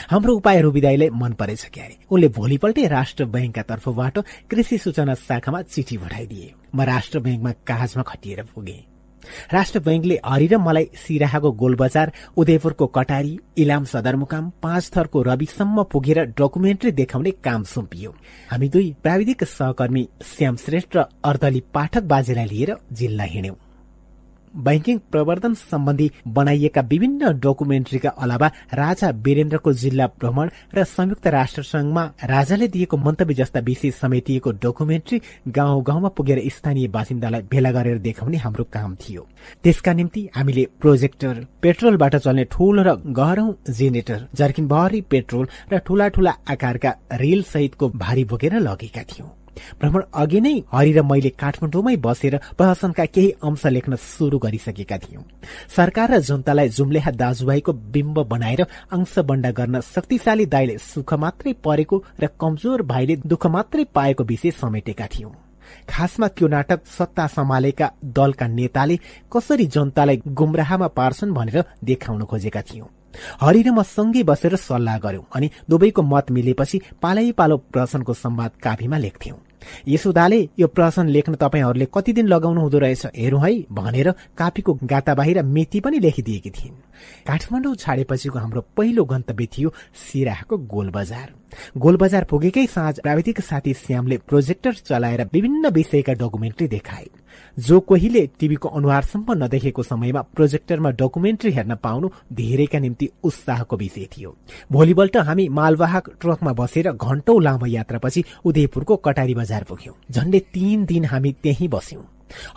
हाम्रो 0.09 0.35
उपाय 0.35 0.61
रुबिदाईलाई 0.61 1.09
मन 1.09 1.33
परेछ 1.33 1.65
क्यारे। 1.73 1.97
उनले 2.11 2.27
भोलिपल्टै 2.29 2.87
राष्ट्र 2.87 3.25
ब्याङ्कका 3.25 3.61
तर्फबाट 3.61 4.15
कृषि 4.49 4.77
सूचना 4.77 5.13
शाखामा 5.13 5.61
चिठी 5.61 5.97
पठाइदिए। 5.97 6.53
म 6.75 6.81
राष्ट्र 6.81 7.19
ब्याङ्कमा 7.19 7.51
कागजमा 7.67 8.03
खटिएर 8.03 8.43
पुगे। 8.55 8.77
राष्ट्र 9.53 9.79
ब्याङ्कले 9.79 10.19
हरि 10.25 10.47
र 10.47 10.57
मलाई 10.57 10.85
सिराहाको 10.95 11.51
गोलबजार 11.51 12.11
उदयपुरको 12.37 12.85
कटारी 12.87 13.39
इलाम 13.57 13.83
सदरमुकाम 13.85 14.51
पाँच 14.61 14.91
थरको 14.95 15.21
रविसम्म 15.21 15.83
पुगेर 15.83 16.19
डकुमेन्ट्री 16.35 16.91
देखाउने 16.91 17.31
काम 17.31 17.63
सुम्पियो। 17.63 18.15
हामी 18.51 18.69
दुई 18.69 18.95
प्राविधिक 19.03 19.43
सहकर्मी 19.43 20.07
श्याम 20.27 20.55
श्रेष्ठ 20.55 20.97
र 20.97 21.05
अर्दली 21.23 21.63
पाठक 21.73 22.03
बाजेलाई 22.03 22.45
लिएर 22.45 22.75
जिल्ला 22.91 23.23
हिँड्यौं। 23.23 23.62
बैंकिङ 24.55 24.97
प्रवर्धन 25.11 25.53
सम्बन्धी 25.53 26.09
बनाइएका 26.27 26.81
विभिन्न 26.89 27.31
डकुमेन्ट्रीका 27.39 28.09
अलावा 28.09 28.47
राजा 28.73 29.09
वीरेन्द्रको 29.25 29.73
जिल्ला 29.73 30.07
भ्रमण 30.19 30.49
र 30.75 30.83
संयुक्त 30.85 31.27
राष्ट्र 31.27 31.63
संघमा 31.63 32.03
राजाले 32.23 32.67
दिएको 32.67 32.97
मन्तव्य 32.97 33.33
जस्ता 33.33 33.59
विषय 33.59 33.91
समेटिएको 33.91 34.51
डकुमेन्ट्री 34.63 35.21
गाउँ 35.49 35.83
गाउँमा 35.83 36.09
पुगेर 36.09 36.41
स्थानीय 36.49 36.87
बासिन्दालाई 36.87 37.41
भेला 37.51 37.71
गरेर 37.71 37.97
देखाउने 37.99 38.37
हाम्रो 38.37 38.63
काम 38.73 38.95
थियो। 38.95 39.27
त्यसका 39.63 39.93
निम्ति 39.93 40.29
हामीले 40.35 40.67
प्रोजेक्टर 40.81 41.45
पेट्रोलबाट 41.61 42.15
चल्ने 42.15 42.43
ठूलो 42.51 42.83
र 42.83 42.95
गहरौं 43.19 43.51
जेनेरेटर 43.73 44.27
जर्किनभरि 44.35 45.01
पेट्रोल 45.11 45.47
र 45.73 45.77
ठूला 45.85 46.07
ठूला 46.07 46.33
आकारका 46.51 46.95
रेल 47.13 47.43
सहितको 47.43 47.89
भारी 47.95 48.23
बोकेर 48.25 48.59
लगेका 48.59 49.03
थियौं। 49.03 49.29
भ्रमण 49.79 50.01
अघि 50.13 50.39
नै 50.41 50.53
हरि 50.73 50.91
र 50.93 51.01
मैले 51.01 51.29
काठमाडौँमै 51.41 51.95
बसेर 52.05 52.37
प्रशासनका 52.57 53.05
केही 53.05 53.29
अंश 53.43 53.65
लेख्न 53.67 53.95
शुरू 53.95 54.37
गरिसकेका 54.39 54.97
थियौं। 54.97 55.23
सरकार 55.75 56.11
र 56.11 56.19
जनतालाई 56.19 56.69
जुम्लेहा 56.69 57.11
दाजुभाइको 57.11 57.73
बिम्ब 57.93 58.19
बनाएर 58.23 58.61
अंश 58.91 59.19
बण्डा 59.19 59.51
गर्न 59.51 59.79
शक्तिशाली 59.85 60.45
दाईले 60.45 60.77
सुख 60.77 61.13
मात्रै 61.13 61.53
परेको 61.63 62.03
र 62.21 62.27
कमजोर 62.39 62.81
भाइले 62.81 63.15
दुःख 63.25 63.47
मात्रै 63.47 63.83
पाएको 63.93 64.23
विषय 64.23 64.51
समेटेका 64.51 65.07
थियौं। 65.07 65.31
खासमा 65.89 66.27
त्यो 66.27 66.47
नाटक 66.47 66.85
सत्ता 66.87 67.27
सम्हालेका 67.27 67.91
दलका 68.17 68.47
नेताले 68.47 68.99
कसरी 69.33 69.65
जनतालाई 69.65 70.21
गुमराहमा 70.27 70.87
पार्छन् 70.87 71.33
भनेर 71.33 71.63
देखाउन 71.83 72.23
खोजेका 72.23 72.61
थियौं। 72.61 72.87
हरि 73.41 73.61
र 73.61 73.71
म 73.71 73.83
सँगै 73.85 74.23
बसेर 74.23 74.55
सल्लाह 74.57 74.97
गर्यौं 74.99 75.23
अनि 75.35 75.49
दुवैको 75.69 76.01
मत 76.03 76.31
मिलेपछि 76.31 76.81
पालै 77.01 77.31
पालो 77.31 77.57
प्रश्नको 77.71 78.13
संवाद 78.15 78.51
काफीमा 78.63 78.97
लेख्थ्यौं। 78.97 79.39
यसुदाले 79.87 80.39
यो 80.59 80.67
प्रश्न 80.67 81.07
लेख्न 81.07 81.35
तपाईँहरूले 81.39 81.87
कति 81.93 82.13
दिन 82.13 82.27
लगाउनु 82.27 82.61
हुँदो 82.61 82.79
रहेछ 82.79 83.05
हेरौँ 83.15 83.41
है 83.41 83.51
भनेर 83.71 84.11
कापीको 84.37 84.73
गाता 84.83 85.13
बाहिर 85.15 85.41
मिति 85.41 85.79
पनि 85.79 85.99
लेखिदिएकी 85.99 86.49
थिइन्। 86.49 86.75
काठमाडौँ 87.27 87.75
छाडेपछिको 87.75 88.39
हाम्रो 88.39 88.61
पहिलो 88.77 89.03
गन्तव्य 89.05 89.47
थियो 89.53 89.73
सिराहाको 90.03 90.57
गोल 90.67 90.89
बजार 90.89 91.27
गोल 91.77 91.97
बजार 91.97 92.23
पुगेकै 92.29 92.65
साँझ 92.67 92.99
प्राविधिक 92.99 93.39
साथी 93.41 93.73
श्यामले 93.73 94.17
प्रोजेक्टर 94.27 94.73
चलाएर 94.83 95.23
विभिन्न 95.33 95.69
विषयका 95.69 96.13
डकुमेन्ट्री 96.13 96.67
देखाए। 96.67 97.07
जो 97.59 97.79
कोहीले 97.79 98.29
टिभीको 98.39 98.69
अनुहारसम्म 98.69 99.43
नदेखेको 99.43 99.83
समयमा 99.83 100.21
प्रोजेक्टरमा 100.21 100.89
डकुमेन्ट्री 100.89 101.51
हेर्न 101.51 101.75
पाउनु 101.75 102.09
धेरैका 102.33 102.79
निम्ति 102.79 103.09
उत्साहको 103.23 103.77
विषय 103.77 104.07
थियो। 104.17 104.35
भोलिपल्ट 104.71 105.17
हामी 105.17 105.49
मालवाहक 105.49 106.09
ट्रकमा 106.21 106.53
बसेर 106.53 106.91
घण्टौं 106.91 107.43
लामो 107.43 107.65
यात्रापछि 107.65 108.23
उदयपुरको 108.45 108.95
कटारी 108.95 109.35
बजार 109.35 109.63
पुग्यौं। 109.63 109.93
झण्डै 110.11 110.39
तीन 110.39 110.85
दिन 110.85 111.05
हामी 111.05 111.35
त्यही 111.43 111.67
बस्यौं। 111.67 112.03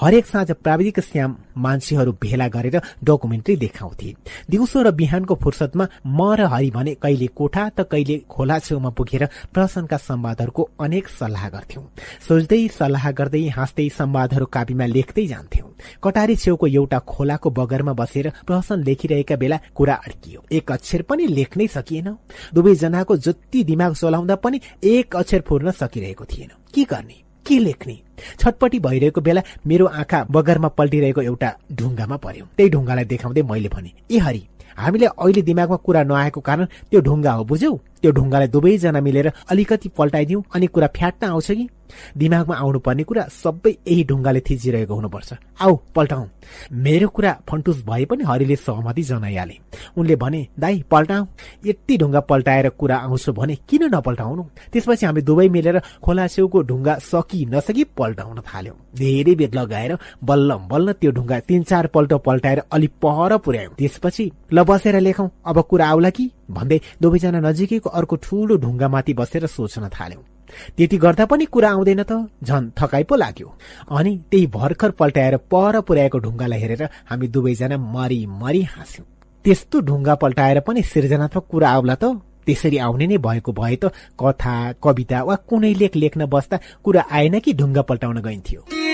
हरेक 0.01 0.27
साँझ 0.27 0.51
प्राविधिक 0.53 1.01
श्याम 1.01 1.37
मान्छेहरू 1.57 2.13
भेला 2.23 2.49
गरेर 2.49 2.81
डकुमेन्ट्री 3.05 3.57
देखाउँथे। 3.57 4.15
दिउँसो 4.51 4.83
र 4.83 4.91
बिहानको 4.91 5.35
फुर्सदमा 5.35 5.87
म 6.07 6.35
र 6.35 6.47
हरि 6.47 6.71
भने 6.71 6.95
कहिले 6.95 7.27
कोठा 7.27 7.69
त 7.69 7.89
कहिले 7.91 8.17
खोला 8.31 8.59
छेउमा 8.59 8.91
पुगेर 8.91 9.25
प्रसनका 9.55 9.97
संवादहरूको 9.97 10.63
अनेक 10.81 11.09
सल्लाह 11.09 11.49
गर्थ्यौं। 11.49 11.85
सोच्दै 12.29 12.61
सल्लाह 12.69 13.11
गर्दै 13.11 13.43
हाँस्दै 13.49 13.89
संवादहरू 13.89 14.47
कापीमा 14.47 14.87
लेख्दै 14.87 15.27
जान्थ्यौं। 15.27 15.69
कटारी 16.03 16.37
छेउको 16.37 16.67
एउटा 16.67 16.99
खोलाको 16.99 17.51
बगरमा 17.51 17.93
बसेर 17.93 18.33
प्रहसन 18.47 18.83
लेखिरहेका 18.83 19.37
बेला 19.37 19.59
कुरा 19.75 19.95
अड्कियो। 20.07 20.41
एक 20.53 20.73
अक्षर 20.73 21.03
पनि 21.03 21.27
लेख्नै 21.27 21.67
सकिएन। 21.67 22.09
दुवैजनाको 22.55 23.17
जति 23.17 23.65
दिमाग 23.65 23.95
चलाउँदा 23.95 24.37
पनि 24.37 24.61
एक 24.85 25.17
अक्षर 25.17 25.41
फुर्न 25.49 25.71
सकिरहेको 25.73 26.25
थिएन। 26.25 26.51
के 26.75 26.85
गर्ने? 26.85 27.26
के 27.47 27.59
लेख्ने? 27.59 27.97
छटपटी 28.41 28.79
भइरहेको 28.79 29.21
बेला 29.21 29.43
मेरो 29.67 29.87
आँखा 29.87 30.25
बगरमा 30.31 30.69
पल्टिरहेको 30.69 31.23
एउटा 31.23 31.51
ढुङ्गामा 31.73 32.17
पर्यो। 32.17 32.45
त्यही 32.57 32.71
ढुङ्गालाई 32.71 33.05
देखाउँदै 33.05 33.43
मैले 33.43 33.69
भने 33.69 33.91
ए 34.11 34.19
हरि 34.19 34.43
हामीले 34.77 35.07
अहिले 35.07 35.43
दिमागमा 35.43 35.77
कुरा 35.77 36.03
नआएको 36.03 36.41
कारण 36.41 36.65
त्यो 36.91 37.01
ढुङ्गा 37.01 37.33
हो 37.33 37.45
बुझ्यौ? 37.45 37.73
त्यो 38.07 38.13
ढुङ्गालाई 38.13 38.49
दुवैजना 38.49 39.01
मिलेर 39.01 39.33
अलिकति 39.51 39.89
पल्टाइदिउँ 39.99 40.43
अनि 40.55 40.67
कुरा 40.67 40.87
फ्याट्न 40.87 41.27
आउँछ 41.27 41.51
कि? 41.51 41.69
दिमागमा 42.17 42.55
आउनु 42.57 42.79
पर्ने 42.79 43.03
कुरा 43.03 43.23
सबै 43.43 43.71
यही 43.71 44.05
ढुङ्गाले 44.05 44.41
थिचिरहेको 44.41 44.95
हुनुपर्छ। 44.95 45.31
आऊ 45.61 45.75
पल्टाउ। 45.95 46.23
मेरो 46.73 47.09
कुरा 47.09 47.33
फन्टुस 47.51 47.83
भए 47.87 48.05
पनि 48.05 48.25
हरिले 48.25 48.57
सहमति 48.57 49.03
जनाइहाले। 49.03 49.57
उनले 49.99 50.17
भने 50.17 50.47
दाई 50.59 50.85
पल्टाउ। 50.91 51.27
यति 51.67 51.99
ढुङ्गा 51.99 52.21
पल्टाएर 52.21 52.69
कुरा 52.69 52.97
आउँछ 52.97 53.31
भने 53.31 53.55
किन 53.69 53.83
नपल्टाउनु? 53.95 54.43
त्यसपछि 54.73 55.07
हामी 55.07 55.23
दुवै 55.23 55.49
मिलेर 55.49 55.79
खोला 56.05 56.27
छेउको 56.27 56.63
ढुङ्गा 56.63 56.95
सकि 57.11 57.47
नसकी 57.51 57.85
पल्टाउन 57.99 58.39
थाल्यौं। 58.41 58.75
धेरै 58.95 59.35
बेर 59.35 59.55
लगाएर 59.55 59.99
बल्ल 60.25 60.55
बल्ल 60.71 60.93
त्यो 60.93 61.11
ढुङ्गा 61.11 61.41
तिन 61.41 61.63
चार 61.63 61.87
पल्ट 61.87 62.13
पल्टाएर 62.13 62.63
अलि 62.73 62.87
पर 63.03 63.37
पुर्यायौं। 63.37 63.75
त्यसपछि 63.79 64.33
ल 64.53 64.63
बसेर 64.63 65.01
लेखौं। 65.01 65.29
अब 65.47 65.61
कुरा 65.63 65.87
आउला 65.89 66.11
कि? 66.11 66.31
भन्दै 66.51 66.81
दुवैजना 67.03 67.41
नजिकैको 67.41 67.91
अर्को 67.91 68.17
ठूलो 68.17 68.57
ढुङ्गामाथि 68.57 69.15
बसेर 69.15 69.47
सोच्न 69.47 69.89
थाल्यौं। 69.89 70.23
त्यति 70.77 70.97
गर्दा 70.99 71.25
पनि 71.27 71.45
कुरा 71.45 71.71
आउँदैन 71.71 72.03
त। 72.03 72.29
झन 72.45 72.73
थकाइ 72.79 73.05
पो 73.05 73.17
लाग्यो। 73.17 73.49
अनि 73.91 74.13
त्यही 74.31 74.47
भर्खर 74.47 74.91
पल्टाएर 74.91 75.37
पर 75.37 75.81
पुर्याएको 75.81 76.19
ढुङ्गालाई 76.19 76.61
हेरेर 76.61 76.83
हामी 77.11 77.29
दुवैजना 77.29 77.77
मरी 77.77 78.27
मरी 78.27 78.63
हाँस्यौं। 78.63 79.07
त्यस्तो 79.45 79.81
ढुङ्गा 79.81 80.15
पल्टाएर 80.15 80.61
पनि 80.61 80.83
सृजनात्मक 80.83 81.45
कुरा 81.51 81.71
आउला 81.71 81.95
त। 81.95 82.05
त्यसरी 82.47 82.79
आउने 82.79 83.07
नै 83.07 83.19
भएको 83.19 83.53
भए 83.53 83.77
त 83.77 83.91
कथा 84.15 84.73
कविता 84.83 85.23
वा 85.23 85.35
कुनै 85.35 85.75
लेख 85.75 85.97
लेख्न 85.97 86.27
बस्दा 86.27 86.57
कुरा 86.85 87.03
आएन 87.11 87.39
कि 87.41 87.53
ढुङ्गा 87.53 87.83
पल्टाउन 87.83 88.23
गइन्थ्यो। 88.23 88.86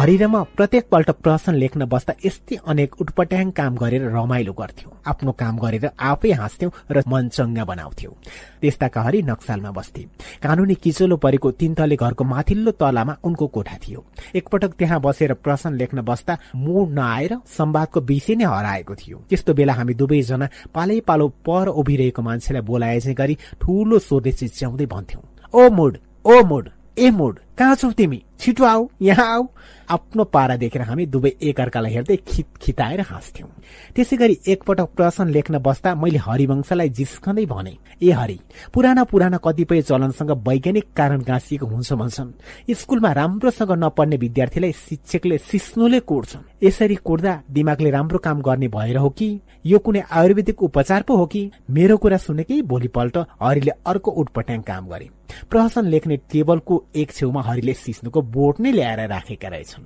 प्रत्येक 0.00 0.88
पल्ट 0.90 1.10
प्रश्न 1.20 1.52
लेख्न 1.54 1.84
बस्दा 1.84 2.12
यस्तै 2.24 2.56
अनेक 2.72 2.94
उटपट्याङ 3.00 3.50
काम 3.52 3.74
गरेर 3.76 4.02
रमाइलो 4.16 4.52
गर्थ्यौं। 4.52 4.92
आफ्नो 5.12 5.32
काम 5.32 5.58
गरेर 5.58 5.84
आफै 6.00 6.30
हाँस्थ्यौं 6.40 6.70
र 6.90 7.02
मन 7.06 7.28
चङ्गा 7.28 7.64
बनाउँथ्यौं। 7.64 8.12
त्यस्ताका 8.60 9.00
हरि 9.02 9.20
नक्सालमा 9.22 9.70
बस्थे। 9.70 10.02
कानूनी 10.40 10.74
किचोलो 10.74 11.16
परेको 11.16 11.50
तीन 11.60 11.74
तले 11.74 11.96
घरको 12.00 12.24
माथिल्लो 12.24 12.72
तलामा 12.80 13.16
उनको 13.28 13.46
कोठा 13.46 13.76
थियो। 13.76 14.00
एकपटक 14.40 14.72
त्यहाँ 14.80 15.00
बसेर 15.04 15.34
प्रश्न 15.44 15.74
लेख्न 15.76 16.00
बस्दा 16.00 16.38
मुड 16.56 16.88
नआएर 16.96 17.32
संवादको 17.58 18.00
विषय 18.00 18.34
नै 18.40 18.44
हराएको 18.56 18.94
थियो। 18.96 19.16
त्यस्तो 19.28 19.52
बेला 19.52 19.72
हामी 19.76 19.94
दुवैजना 20.00 20.48
पालै 20.74 21.00
पालो 21.04 21.28
पर 21.44 21.76
उभिरहेको 21.76 22.22
मान्छेलाई 22.22 22.64
बोलाए 22.64 22.98
गरी 23.20 23.34
ठूलो 23.60 23.98
स्वरले 24.00 24.32
चिच्याउँदै 24.32 24.86
भन्थ्यौं 24.96 25.22
ओ 25.52 25.68
मुड 25.76 25.92
ओ 26.24 26.42
मुड 26.48 26.64
ए 26.98 27.10
मुड 27.10 27.38
कहाँ 27.58 27.74
छौ 27.74 27.90
तिमी? 27.92 28.22
छिटो 28.40 28.64
आऊ 28.64 28.88
यहाँ 29.02 29.26
आऊ। 29.32 29.46
आफ्नो 29.90 30.24
पारा 30.24 30.56
देखेर 30.56 30.82
हामी 30.82 31.04
दुवै 31.06 31.30
एकअर्कालाई 31.42 31.92
हेर्दै 31.92 32.16
खित 32.28 32.46
खिताएर 32.62 33.00
हाँस्थ्यौं। 33.00 33.48
त्यसै 33.94 34.16
गरी 34.16 34.38
एकपटक 34.48 34.88
प्रश्न 34.96 35.28
लेख्न 35.28 35.58
बस्दा 35.58 35.94
मैले 35.94 36.18
हरिवंशलाई 36.18 36.88
जिस्कँदै 36.88 37.44
भने 37.46 37.76
ए 38.02 38.10
हरि 38.10 38.38
पुराना 38.74 39.04
पुराना 39.04 39.36
कतिपय 39.44 39.82
चलनसँग 39.82 40.30
वैज्ञानिक 40.48 40.86
कारण 40.96 41.20
गाँसिएको 41.20 41.66
हुन्छ 41.66 41.92
भन्छन्। 41.92 42.32
स्कूलमा 42.72 43.12
राम्रोसँग 43.12 43.72
नपढ्ने 43.84 44.16
विद्यार्थीलाई 44.16 44.72
शिक्षकले 44.72 45.38
सिस्नुले 45.38 46.00
कोड्छन् 46.00 46.64
यसरी 46.64 46.94
कोड्दा 47.04 47.40
दिमागले 47.50 47.90
राम्रो 47.90 48.18
काम 48.18 48.40
गर्ने 48.40 48.68
भएर 48.68 48.96
हो 48.96 49.10
कि? 49.10 49.40
यो 49.66 49.78
कुनै 49.78 50.02
आयुर्वेदिक 50.10 50.62
उपचार 50.62 51.02
पो 51.02 51.16
हो 51.16 51.26
कि? 51.26 51.50
मेरो 51.70 51.96
कुरा 51.96 52.16
सुनेकै 52.16 52.62
भोलिपल्ट 52.62 53.18
हरिले 53.42 53.72
अर्को 53.86 54.10
उटपट्याङ 54.10 54.62
काम 54.62 54.88
गरे। 54.88 55.19
प्रहसन 55.50 55.86
लेख्ने 55.86 56.16
टेबलको 56.32 56.84
एक 56.96 57.12
छेउमा 57.12 57.42
हरिले 57.42 57.74
सिस्नुको 57.74 58.20
बोट 58.22 58.60
नै 58.60 58.72
ल्याएर 58.72 59.00
राखेका 59.08 59.48
रहेछन्। 59.48 59.84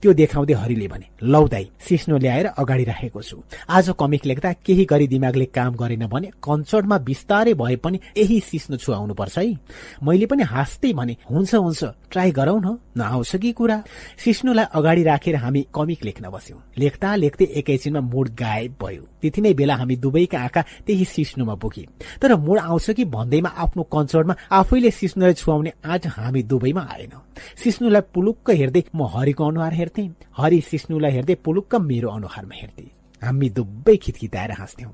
त्यो 0.00 0.12
देखाउँदै 0.12 0.54
हरिले 0.54 0.86
भने 0.88 1.06
लौ 1.22 1.44
दाई 1.48 1.68
सिस्नो 1.78 2.16
ल्याएर 2.16 2.46
अगाडि 2.56 2.84
राखेको 2.84 3.22
छु। 3.22 3.36
आज 3.68 3.92
कमिक 4.00 4.26
लेख्दा 4.26 4.52
केही 4.64 4.84
गरी 4.84 5.06
दिमागले 5.06 5.44
काम 5.52 5.74
गरेन 5.76 6.06
भने 6.06 6.30
कन्सर्टमा 6.40 6.98
बिस्तारै 6.98 7.54
भए 7.54 7.76
पनि 7.76 8.00
यही 8.16 8.40
सिस्नो 8.40 8.76
छुवाउनु 8.76 9.14
पर्छ 9.14 9.38
है। 9.38 9.52
मैले 10.02 10.26
पनि 10.26 10.42
हाँस्दै 10.42 10.92
भने 10.92 11.16
हुन्छ 11.30 11.54
हुन्छ 11.54 11.84
ट्राई 12.10 12.30
गरौ 12.32 12.56
न 12.58 12.78
नआउँछ 12.96 13.36
कि 13.36 13.52
कुरा। 13.52 13.82
सिस्नुलाई 14.16 14.64
अगाडि 14.72 15.02
राखेर 15.02 15.36
हामी 15.36 15.66
कमिक 15.74 16.04
लेख्न 16.04 16.30
बस्यौं। 16.30 16.58
लेख्दा 16.78 17.14
लेख्दै 17.16 17.44
एकैछिनमा 17.60 18.00
मुड 18.00 18.28
गायब 18.32 18.72
भयो। 18.80 19.02
त्यति 19.20 19.40
नै 19.40 19.52
बेला 19.54 19.74
हामी 19.76 19.96
दुवैका 19.96 20.38
आँखा 20.40 20.62
त्यही 20.86 21.04
सिस्नुमा 21.04 21.54
पुगे 21.60 21.84
तर 22.22 22.34
मुड 22.36 22.58
आउँछ 22.58 22.90
कि 22.90 23.04
भन्दैमा 23.04 23.48
आफ्नो 23.48 23.82
कन्सर्टमा 23.92 24.34
आफैले 24.50 24.85
सिस्नुलाई 24.90 25.32
छुवाउने 25.32 25.72
आँट 25.84 26.06
हामी 26.06 26.42
दुवैमा 26.42 26.82
आएन। 26.92 27.12
सिस्नुलाई 27.64 28.02
पुलुक्क 28.14 28.50
हेर्दै 28.50 28.82
म 28.94 29.06
हरिको 29.06 29.44
अनुहार 29.44 29.74
हेर्थे। 29.74 30.10
हरि 30.36 30.60
सिस्नुलाई 30.60 31.12
हेर्दै 31.12 31.34
पुलुक्क 31.34 31.74
मेरो 31.74 32.08
अनुहारमा 32.08 32.54
हेर्थे। 32.54 32.86
हामी 33.22 33.48
दुवै 33.50 33.96
खितखिताएर 33.96 34.52
हाँस्थ्यौं। 34.52 34.92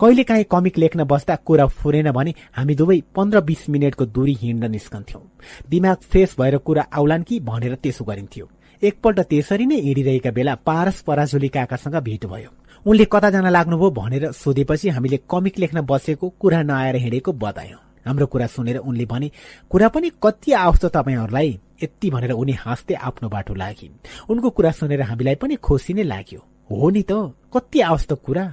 कहिले 0.00 0.22
काहीँ 0.24 0.44
कमिक 0.44 0.78
लेख्न 0.78 1.04
बस्दा 1.04 1.36
कुरा 1.36 1.66
फुरेन 1.66 2.10
भने 2.10 2.34
हामी 2.52 2.74
दुवै 2.74 3.00
पन्ध्र 3.14 3.40
बिस 3.40 3.68
मिनटको 3.70 4.06
दूरी 4.06 4.34
हिँड्न 4.34 4.70
निस्कन्थ्यौं। 4.70 5.22
दिमाग 5.70 5.96
फ्रेस 5.96 6.36
भएर 6.40 6.56
कुरा 6.58 6.82
आउलान् 6.92 7.24
कि 7.24 7.40
भनेर 7.40 7.74
त्यसो 7.74 8.04
गरिन्थ्यो। 8.04 8.48
एकपल्ट 8.82 9.20
त्यसरी 9.20 9.66
नै 9.66 9.76
हिँडिरहेका 9.76 10.30
बेला 10.30 10.54
पारस 10.54 11.00
पराजुली 11.00 11.48
काकासँग 11.48 11.96
भेट 11.96 12.26
भयो। 12.26 12.50
उनले 12.86 13.04
कता 13.04 13.30
जान 13.30 13.48
लाग्नुभयो 13.48 13.90
भनेर 13.90 14.32
सोधेपछि 14.32 14.88
हामीले 14.88 15.18
कमिक 15.30 15.58
लेख्न 15.58 15.80
बसेको 15.80 16.28
कुरा 16.28 16.62
नआएर 16.62 16.96
हिँडेको 16.96 17.32
बतायौं। 17.32 17.80
हाम्रो 18.06 18.26
कुरा 18.26 18.46
सुनेर 18.46 18.76
उनले 18.78 19.04
भने 19.06 19.30
कुरा 19.70 19.88
पनि 19.88 20.10
कति 20.22 20.52
त 20.52 20.84
तपाईँहरूलाई? 20.86 21.58
यति 21.82 22.10
भनेर 22.10 22.32
उनी 22.32 22.52
हाँस्दै 22.52 22.94
आफ्नो 22.94 23.28
बाटो 23.28 23.54
लागे 23.54 23.90
उनको 24.30 24.50
कुरा 24.50 24.70
सुनेर 24.70 25.02
हामीलाई 25.02 25.34
पनि 25.34 25.56
खुसी 25.56 25.94
नै 25.94 26.02
लाग्यो। 26.02 26.40
हो 26.70 26.90
नि 26.90 27.02
त 27.02 27.12
कति 27.54 27.80
आओस् 27.80 28.08
त 28.08 28.12
कुरा? 28.24 28.44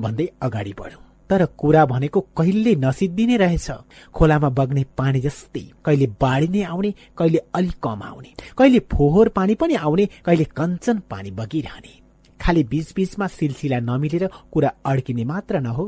भन्दै 0.00 0.26
अगाडि 0.42 0.72
बढ्यौं। 0.78 1.02
तर 1.30 1.44
कुरा 1.58 1.84
भनेको 1.86 2.20
कहिले 2.36 2.74
नसिद्धिने 2.76 3.36
रहेछ। 3.36 3.70
खोलामा 4.14 4.48
बग्ने 4.48 4.84
पानी 4.96 5.20
जस्तै 5.20 5.64
कहिले 5.84 6.06
बाढी 6.20 6.48
नै 6.48 6.62
आउने 6.62 6.90
कहिले 7.18 7.38
अलिक 7.54 7.76
कम 7.82 8.02
आउने। 8.02 8.30
कहिले 8.58 8.78
फोहोर 8.92 9.28
पानी 9.28 9.54
पनि 9.54 9.74
आउने 9.74 10.04
कहिले 10.24 10.44
कञ्चन 10.56 10.98
पानी 11.10 11.30
बगिरहने। 11.30 11.92
खालि 12.40 12.62
बीचबीचमा 12.64 13.26
सिलसिला 13.26 13.78
नमिलेर 13.80 14.24
कुरा 14.52 14.70
अड्किने 14.86 15.24
मात्र 15.24 15.60
नहो। 15.60 15.84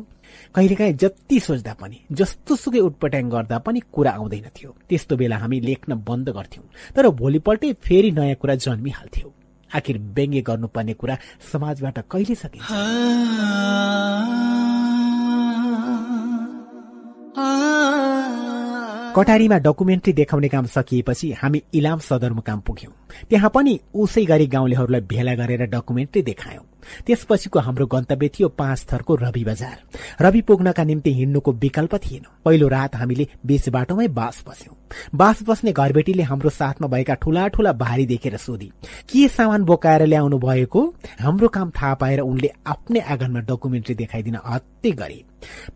कहिलेकाहीँ 0.54 0.94
जति 0.96 1.40
सोच्दा 1.40 1.74
पनि 1.74 2.00
जस्तो 2.12 2.56
सुकै 2.56 2.80
उटपट्याङ 2.82 3.30
गर्दा 3.30 3.58
पनि 3.60 3.80
कुरा 3.90 4.12
आउँदैन 4.12 4.48
थियो 4.56 4.76
त्यस्तो 4.88 5.16
बेला 5.16 5.36
हामी 5.38 5.60
लेख्न 5.62 5.94
बन्द 6.04 6.28
गर्थ्यौं 6.30 6.64
तर 6.96 7.08
भोलिपल्टै 7.16 7.72
फेरि 7.80 8.10
नयाँ 8.12 8.36
कुरा 8.36 8.54
जन्मिहाल्थ्यो 8.60 9.32
आखिर 9.70 9.98
व्यङ्ग्य 10.14 10.40
गर्नुपर्ने 10.42 10.94
कुरा 10.94 11.18
समाजबाट 11.52 11.98
कहिले 12.10 12.34
सकिन्छ 12.36 12.68
कटारीमा 19.14 19.56
डकुमेन्ट्री 19.58 20.12
देखाउने 20.12 20.48
काम 20.48 20.66
सकिएपछि 20.68 21.30
हामी 21.32 21.62
इलाम 21.74 21.98
सदरमुकाम 22.00 22.60
पुग्यौं 22.60 22.92
त्यहाँ 23.30 23.50
पनि 23.54 23.78
उसै 23.96 24.24
गरी 24.24 24.46
गाउँलेहरूलाई 24.46 25.00
भेला 25.10 25.34
गरेर 25.34 25.64
डकुमेन्ट्री 25.68 26.22
देखायौं 26.22 26.69
त्यसपछिको 27.06 27.58
हाम्रो 27.58 27.86
गन्तव्य 27.86 28.28
थियो 28.28 28.48
पाँच 28.48 28.86
थरको 28.92 29.14
रवि 29.14 29.44
बजार। 29.44 29.78
रवि 30.20 30.40
पुग्नका 30.40 30.84
निम्ति 30.84 31.14
हिँड्नुको 31.14 31.52
विकल्प 31.52 31.94
थिएन। 31.96 32.24
पहिलो 32.44 32.68
रात 32.68 32.96
हामीले 32.96 33.26
बीच 33.46 33.68
बाटोमै 33.68 34.08
बास 34.08 34.44
बस्यौं। 34.48 34.74
बास 35.14 35.42
बस्ने 35.42 35.72
घरबेटीले 35.72 36.22
हाम्रो 36.22 36.50
साथमा 36.50 36.88
भएका 36.88 37.14
ठूला 37.14 37.46
ठूला 37.48 37.72
भारी 37.72 38.06
देखेर 38.06 38.36
सोधी 38.36 38.70
के 39.08 39.28
सामान 39.28 39.64
बोकाएर 39.64 40.02
ल्याउनु 40.06 40.38
भएको? 40.38 40.82
हाम्रो 41.20 41.48
काम 41.48 41.70
थाहा 41.70 41.94
पाएर 41.94 42.20
उनले 42.20 42.50
आफ्नै 42.66 43.00
आँगनमा 43.00 43.40
डकुमेन्ट्री 43.40 43.94
देखाइदिन 43.94 44.38
हत्ते 44.46 44.90
गरे 44.90 45.24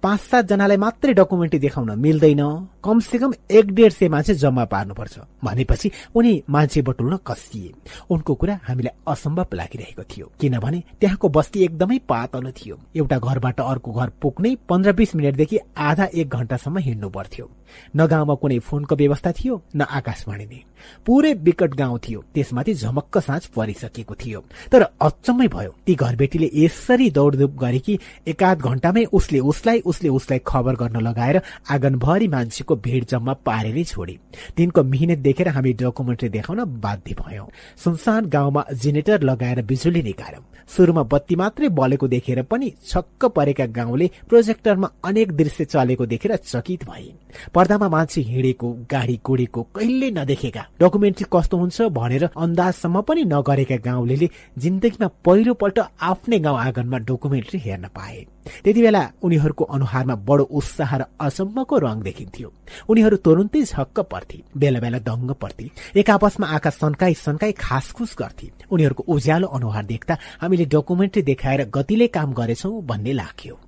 पाँच 0.03 0.21
सात 0.21 0.45
जनालाई 0.45 0.77
मात्रै 0.77 1.13
डकुमेन्ट्री 1.15 1.59
देखाउन 1.59 1.99
मिल्दैन। 1.99 2.43
कमसे 2.85 3.19
कम 3.19 3.33
एक 3.51 3.71
डेढ 3.73 3.93
सय 3.93 4.09
मान्छे 4.09 4.35
जम्मा 4.35 4.65
पार्नुपर्छ। 4.65 5.19
भनेपछि 5.45 5.91
उनी 6.15 6.43
मान्छे 6.51 6.83
बटुल्न 6.83 7.17
कसिए। 7.27 7.73
उनको 8.11 8.35
कुरा 8.35 8.59
हामीलाई 8.65 8.99
असम्भव 9.09 9.55
लागिरहेको 9.55 10.03
थियो। 10.03 10.31
किनभने 10.41 10.83
त्यहाँको 11.01 11.29
बस्ती 11.29 11.65
एकदमै 11.65 11.99
पातलो 12.09 12.51
थियो। 12.51 12.79
एउटा 12.97 13.19
घरबाट 13.19 13.61
अर्को 13.61 13.93
घर 13.93 14.09
पुग्नै 14.23 14.55
पन्ध्र 14.69 14.93
बिस 14.93 15.15
मिनटदेखि 15.17 15.59
आधा 15.77 16.05
एक 16.15 16.29
घण्टासम्म 16.29 16.79
हिँड्नु 16.79 17.09
पर्थ्यो। 17.09 17.51
न 17.97 18.07
गाउँमा 18.07 18.35
कुनै 18.35 18.59
फोनको 18.59 18.97
व्यवस्था 18.97 19.33
थियो 19.33 19.63
न 19.77 19.83
आकाशवाणी 19.83 20.47
नै। 20.47 20.61
पुरै 21.07 21.33
विकट 21.35 21.75
गाउँ 21.75 21.99
थियो। 21.99 22.21
त्यसमाथि 22.35 22.75
झमक्क 22.75 23.19
साँझ 23.19 23.45
परिसकेको 23.47 24.15
थियो। 24.15 24.41
तर 24.73 24.83
अचम्मै 25.01 25.49
भयो। 25.49 25.71
ती 25.87 25.95
घरबेटीले 25.95 26.51
यसरी 26.55 27.11
दौडधुप 27.11 27.57
गरे 27.59 27.79
कि 27.79 27.99
एकाध 28.27 28.63
घण्टामै 28.63 29.05
उसले 29.13 29.39
उसलाई 29.41 29.81
उसले 29.85 30.09
उसलाई 30.09 30.41
खबर 30.47 30.75
गर्न 30.77 31.01
लगाएर 31.01 31.41
आँगनभरि 31.71 32.29
मान्छेको 32.29 32.77
भीड़ 32.77 33.05
जम्मा 33.05 33.33
पारेरै 33.43 33.85
छोडे। 33.85 34.19
तिनको 34.57 34.83
मिहिनेत 34.85 35.19
देखेर 35.19 35.49
हामी 35.49 35.73
डकुमेन्ट्री 35.73 36.29
देखाउन 36.29 36.65
बाध्य 36.81 37.15
भयौं। 37.15 37.47
सुनसान 37.77 38.27
गाउँमा 38.27 38.65
जेनेरेटर 38.73 39.23
लगाएर 39.23 39.63
बिजुली 39.63 40.03
निकाल्यौं। 40.03 40.54
सुरुमा 40.69 41.03
बत्ती 41.03 41.37
मात्रै 41.37 41.69
बलेको 41.71 42.07
देखेर 42.09 42.43
पनि 42.43 42.73
छक्क 42.89 43.25
परेका 43.37 43.67
गाउँले 43.77 44.11
प्रोजेक्टरमा 44.29 44.89
अनेक 45.05 45.33
दृश्य 45.33 45.65
चलेको 45.65 46.07
देखेर 46.07 46.37
चकित 46.37 46.85
भए। 46.85 47.09
पर्दामा 47.55 47.89
मान्छे 47.89 48.21
हिँडेको 48.21 48.73
गाडी 48.91 49.17
कुडेको 49.25 49.63
कहिले 49.77 50.11
नदेखेका। 50.11 50.63
डकुमेन्ट्री 50.81 51.27
कस्तो 51.33 51.57
हुन्छ 51.57 51.83
भनेर 51.93 52.25
अन्दाजसम्म 52.37 53.01
पनि 53.01 53.25
नगरेका 53.25 53.77
गाउँले 53.85 54.29
जिन्दगीमा 54.59 55.09
पहिलोपल्ट 55.25 55.79
आफ्नै 56.03 56.39
गाउँ 56.39 56.59
आँगनमा 56.59 56.99
डकुमेन्ट्री 57.09 57.59
हेर्न 57.61 57.87
पाए। 57.95 58.25
त्यति 58.65 58.81
बेला 58.83 59.01
उनीहरूको 59.25 59.65
अनुहारमा 59.65 60.15
बडो 60.29 60.45
उत्साह 60.53 60.91
र 60.97 61.03
अचम्मको 61.17 61.79
रङ 61.79 62.01
देखिन्थ्यो। 62.03 62.49
उनीहरू 62.89 63.17
तुरुन्तै 63.25 63.63
झक्क 63.65 64.01
पर्थे 64.13 64.39
बेला 64.57 64.81
बेला 64.81 64.99
दङ्ग 65.01 65.31
पर्थे 65.41 65.71
एक 65.97 66.11
आपसमा 66.11 66.47
आँखा 66.47 66.71
सन्काई 66.71 67.15
सन्काई 67.17 67.53
खासखुस 67.57 68.15
गर्थे। 68.19 68.47
उनीहरूको 68.71 69.03
उज्यालो 69.09 69.47
अनुहार 69.49 69.85
देख्दा 69.85 70.15
हामीले 70.55 70.71
डकुमेन्ट्री 70.71 71.23
देखाएर 71.23 71.63
गतिले 71.75 72.07
काम 72.07 72.33
गरेछौं 72.33 72.87
भन्ने 72.87 73.13
लाग्यो। 73.13 73.59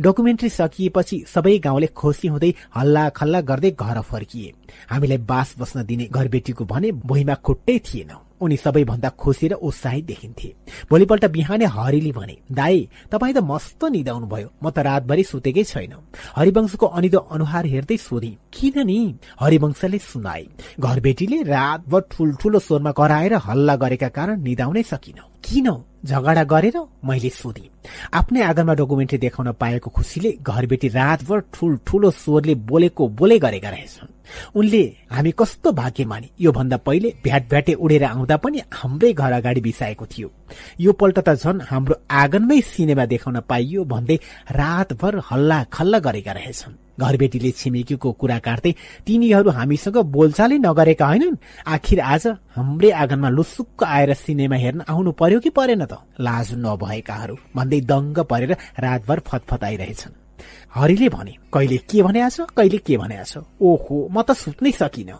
डकुमेन्ट्री 0.00 0.48
सकिएपछि 0.48 1.16
सबै 1.26 1.58
गाउँले 1.58 1.86
खुसी 1.90 2.28
हुँदै 2.28 2.50
हल्ला 2.76 3.08
खल्ला 3.10 3.40
गर्दै 3.50 3.70
घर 3.74 4.00
फर्किए। 4.00 4.52
हामीलाई 4.90 5.18
बास 5.26 5.54
बस्न 5.58 5.82
दिने 5.82 6.06
घरबेटीको 6.06 6.64
भने 6.64 6.92
भुइँमा 7.02 7.34
खुट्टै 7.42 7.78
थिएन। 7.82 8.10
उनी 8.40 8.56
सबैभन्दा 8.56 9.08
खुसी 9.18 9.48
र 9.48 9.52
उत्साहित 9.58 10.04
देखिन्थे। 10.06 10.48
भोलिपल्ट 10.90 11.24
बिहानै 11.26 11.64
हरिले 11.64 12.12
भने 12.12 12.36
दाई 12.52 12.88
तपाईँ 13.12 13.34
त 13.34 13.38
मस्त 13.42 13.84
निदाउनु 13.84 14.26
भयो 14.26 14.48
म 14.62 14.70
त 14.70 14.78
रातभरि 14.78 15.24
सुतेकै 15.24 15.64
छैन। 15.64 15.94
हरिवंशको 16.36 16.86
अनिदो 16.86 17.18
अनुहार 17.18 17.64
हेर्दै 17.66 17.96
सोधे 17.96 18.30
किन 18.52 18.76
नि? 18.86 18.98
हरिवंशले 19.40 19.98
सुनाए 19.98 20.44
घरबेटीले 20.80 21.42
रातभर 21.42 22.00
ठुल्ठुलो 22.12 22.58
स्वरमा 22.58 22.92
कराएर 22.92 23.34
हल्ला 23.46 23.74
गरेका 23.76 24.08
कारण 24.08 24.40
निदाउनै 24.42 24.82
सकिन। 24.82 25.18
किन? 25.44 25.68
झगडा 26.06 26.42
गरेर? 26.44 26.76
मैले 27.04 27.30
सोधे। 27.30 27.64
आफ्नै 28.14 28.40
आँगनमा 28.42 28.74
डकुमेन्ट्री 28.74 29.18
देखाउन 29.18 29.52
पाएको 29.60 29.90
खुसीले 29.90 30.30
घरबेटी 30.42 30.88
रातभर 30.88 31.38
ठुल्ठुलो 31.54 32.10
स्वरले 32.10 32.54
बोलेको 32.70 33.02
बोले 33.18 33.38
गरेका 33.38 33.70
रहेछन्। 33.70 34.15
उनले 34.54 34.82
हामी 35.10 35.30
कस्तो 35.38 35.72
भाग्यमानी। 35.72 36.28
यो 36.40 36.52
भन्दा 36.52 36.76
पहिले 36.76 37.08
भ्याट 37.24 37.48
भ्याटे 37.50 37.72
उडेर 37.74 38.04
आउँदा 38.04 38.36
पनि 38.36 38.58
हाम्रै 38.72 39.12
घर 39.12 39.32
अगाडि 39.32 39.60
बिसाएको 39.60 40.06
थियो। 40.06 40.28
यो 40.80 40.92
पल्ट 40.92 41.18
त 41.18 41.34
झन् 41.34 41.60
हाम्रो 41.70 41.94
आँगनमै 42.10 42.60
सिनेमा 42.60 43.04
देखाउन 43.06 43.40
पाइयो 43.48 43.84
भन्दै 43.84 44.16
रातभर 44.50 45.20
हल्ला 45.30 45.62
खल्ला 45.72 45.98
गरेका 45.98 46.32
रहेछन्। 46.32 46.74
घरबेटीले 46.96 47.50
छिमेकीको 47.52 48.12
कुरा 48.12 48.38
काट्दै 48.40 48.72
तिनीहरू 49.06 49.50
हामीसँग 49.52 49.96
बोलचालै 50.16 50.56
नगरेका 50.58 51.06
होइनन्। 51.06 51.36
आखिर 51.68 52.00
आज 52.00 52.26
हाम्रै 52.56 52.90
आँगनमा 52.90 53.28
लुसुक्क 53.28 53.84
आएर 53.84 54.12
सिनेमा 54.16 54.56
हेर्न 54.56 54.80
आउनु 54.88 55.12
पर्यो 55.12 55.40
कि 55.40 55.50
परेन 55.52 55.84
त? 55.84 56.00
लाज 56.20 56.48
नभएकाहरू 56.56 57.36
भन्दै 57.56 57.80
दङ्ग 57.84 58.16
परेर 58.24 58.52
रातभर 58.80 59.18
फतफताइरहेछन्। 59.28 60.25
हरिले 60.74 61.08
भने 61.08 61.34
कहिले 61.52 61.76
के 61.88 62.02
भने 62.02 62.30
छ? 62.30 62.40
कहिले 62.56 62.78
के 62.78 62.96
भने 62.96 63.24
छ? 63.24 63.38
ओहो 63.60 64.08
म 64.12 64.22
त 64.22 64.32
सुत्नै 64.32 64.72
सकिन। 64.72 65.10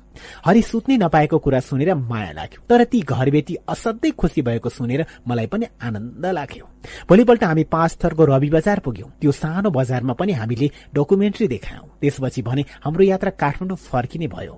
हरि 0.45 0.63
सुत्नै 0.63 0.97
नपाएको 0.97 1.39
कुरा 1.39 1.61
सुनेर 1.61 1.95
माया 1.95 2.33
लाग्यो। 2.33 2.61
तर 2.69 2.85
ती 2.85 3.01
घरबेटी 3.01 3.55
असाध्यै 3.69 4.13
खुसी 4.13 4.43
भएको 4.43 4.69
सुनेर 4.69 5.07
मलाई 5.29 5.47
पनि 5.47 5.67
आनन्द 5.83 6.27
लाग्यो। 6.27 6.65
भोलिपल्ट 7.09 7.45
हामी 7.45 7.65
पाँच 7.65 7.93
थरको 8.05 8.25
रवि 8.25 8.51
बजार 8.51 8.79
पुग्यौं। 8.81 9.11
त्यो 9.21 9.33
सानो 9.33 9.71
बजारमा 9.71 10.13
पनि 10.13 10.33
हामीले 10.33 10.71
डकुमेन्ट्री 10.95 11.47
देखायौं। 11.49 11.87
त्यसपछि 12.01 12.43
भने 12.43 12.63
हाम्रो 12.85 13.05
यात्रा 13.05 13.31
काठमाडौँ 13.31 13.77
फर्किने 13.77 14.27
भयो। 14.29 14.55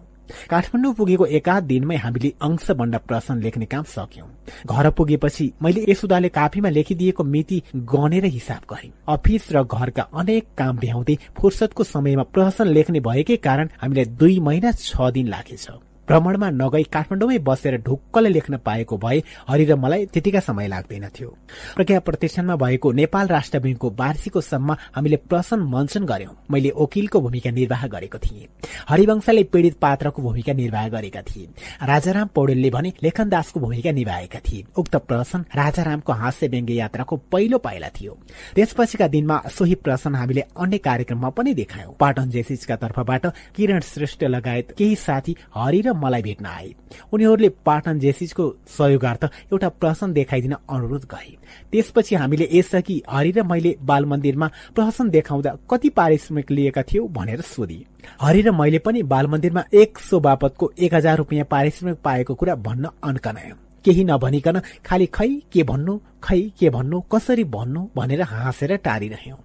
काठमाडौँ 0.51 0.93
पुगेको 0.95 1.27
एकाध 1.39 1.65
दिनमै 1.65 1.97
हामीले 1.97 2.33
अंश 2.41 2.71
बण्ड 2.71 2.97
प्रश्न 2.99 3.39
लेख्ने 3.43 3.67
काम 3.67 3.85
सक्यौं। 3.89 4.29
घर 4.67 4.91
पुगेपछि 4.91 5.53
मैले 5.63 5.85
यसुदाले 5.89 6.29
काफीमा 6.29 6.69
लेखिदिएको 6.69 7.25
मिति 7.25 7.63
गनेर 7.75 8.25
हिसाब 8.25 8.63
गरे। 8.71 8.91
अफिस 9.09 9.53
र 9.53 9.63
घरका 9.65 10.03
अनेक 10.15 10.47
काम 10.59 10.77
भ्याउँदै 10.79 11.19
फुर्सदको 11.41 11.85
समयमा 11.85 12.23
प्रहसन 12.35 12.67
लेख्ने 12.69 13.01
भएकै 13.01 13.37
कारण 13.37 13.69
हामीलाई 13.81 14.05
दुई 14.05 14.39
महिना 14.41 14.73
छ 14.73 15.11
दिन 15.13 15.29
लागेछ। 15.29 15.69
भ्रमणमा 16.09 16.49
नगई 16.63 16.83
काठमाडौँमै 16.95 17.39
बसेर 17.49 17.77
ढुक्कले 17.87 18.29
लेख्न 18.29 18.57
पाएको 18.67 18.97
भए 18.99 19.23
हरि 19.49 19.65
र 19.65 19.77
मलाई 19.77 20.07
त्यतिका 20.13 20.41
समय 20.41 20.67
लाग्दैनथ्यो 20.69 21.29
प्रज्ञा 21.77 22.01
प्रतिष्ठानमा 22.01 22.57
भएको 22.57 22.93
नेपाल 23.03 23.27
राष्ट्र 23.29 23.59
ब्याङ्कको 23.59 23.89
वार्षिकोत्सवमा 24.01 24.75
हामीले 24.97 25.17
प्रश्न 25.29 25.61
मञ्चन 25.75 26.05
गर्यौं 26.05 26.35
मैले 26.51 26.71
वकिलको 26.79 27.21
भूमिका 27.21 27.51
निर्वाह 27.51 27.87
गरेको 27.87 28.19
थिएँ। 28.19 28.47
हरिवंशले 28.89 29.43
पीड़ित 29.53 29.75
पात्रको 29.79 30.23
भूमिका 30.23 30.53
निर्वाह 30.53 30.89
गरेका 30.89 31.23
थिए। 31.23 31.47
राजाराम 31.83 32.29
पौडेलले 32.35 32.71
भने 32.71 32.93
लेखन 33.03 33.29
दासको 33.29 33.61
भूमिका 33.61 33.93
निभाएका 33.93 34.39
थिए। 34.39 34.65
उक्त 34.77 34.97
प्रश्न 35.09 35.45
राजारामको 35.55 36.13
हास्य 36.13 36.49
व्यङ्ग्य 36.49 36.75
यात्राको 36.75 37.17
पहिलो 37.33 37.59
पाइला 37.59 37.89
थियो। 37.89 38.13
त्यसपछिका 38.55 39.09
दिनमा 39.09 39.41
सोही 39.49 39.75
प्रश्न 39.75 40.15
हामीले 40.15 40.41
अन्य 40.57 40.79
कार्यक्रममा 40.79 41.31
पनि 41.31 41.55
देखायौं। 41.55 41.93
पाटन 42.01 42.31
जेसिसका 42.31 42.77
तर्फबाट 42.77 43.27
किरण 43.57 43.81
श्रेष्ठ 43.81 44.25
लगायत 44.25 44.75
केही 44.79 44.97
साथी 44.97 45.37
हरि 45.55 45.81
र 45.81 45.93
मलाई 45.99 46.23
भेट्न 46.23 46.47
आए 46.47 46.73
उनीहरूले 47.13 47.49
पाटन 47.67 47.99
जेसिसको 47.99 48.45
सहयोगार्थ 48.69 49.25
एउटा 49.25 49.69
प्रहसन 49.71 50.13
देखाइदिन 50.13 50.53
अनुरोध 50.53 51.05
गरे। 51.05 51.37
त्यसपछि 51.73 52.15
हामीले 52.15 52.49
यसअघि 52.53 53.03
हरि 53.11 53.31
र 53.31 53.43
मैले 53.43 53.77
बाल 53.83 54.05
मन्दिरमा 54.05 54.51
प्रहसन 54.75 55.11
देखाउँदा 55.11 55.57
कति 55.71 55.89
पारिश्रमिक 55.91 56.51
लिएका 56.51 56.83
थियौ 56.83 57.07
भनेर 57.13 57.41
सोधे। 57.45 57.85
हरि 58.21 58.43
र 58.43 58.51
मैले 58.53 58.79
पनि 58.79 59.03
बाल 59.05 59.27
मन्दिरमा 59.27 59.65
एक 59.75 59.99
सो 59.99 60.21
बापतको 60.21 60.73
एक 60.79 60.95
हजार 60.95 61.17
रुपियाँ 61.19 61.47
पारिश्रमिक 61.51 61.99
पाएको 62.05 62.35
कुरा 62.35 62.55
भन्न 62.67 62.91
अन्कनायौं। 63.05 63.68
केही 63.89 64.05
नभनिकन 64.05 64.61
खालि 64.85 65.07
खै 65.17 65.29
के 65.53 65.63
भन्नु 65.65 65.99
खै 66.23 66.41
के 66.61 66.71
भन्नु 66.71 67.01
कसरी 67.13 67.45
भन्नु 67.57 67.81
भनेर 67.97 68.23
हाँसेर 68.23 68.77
टारिरह्यौं। 68.87 69.37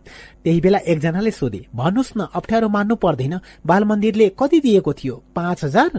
त्यही 0.43 0.60
बेला 0.62 0.79
एकजनाले 0.91 1.32
सोधे 1.32 1.62
भन्नुहोस् 1.75 2.17
न 2.17 2.27
अप्ठ्यारो 2.36 2.67
मान्नु 2.75 2.95
पर्दैन। 3.03 3.39
बाल 3.65 3.84
मन्दिरले 3.89 4.27
कति 4.39 4.60
दिएको 4.60 4.93
थियो? 4.93 5.15
पाँच 5.36 5.63
हजार? 5.63 5.91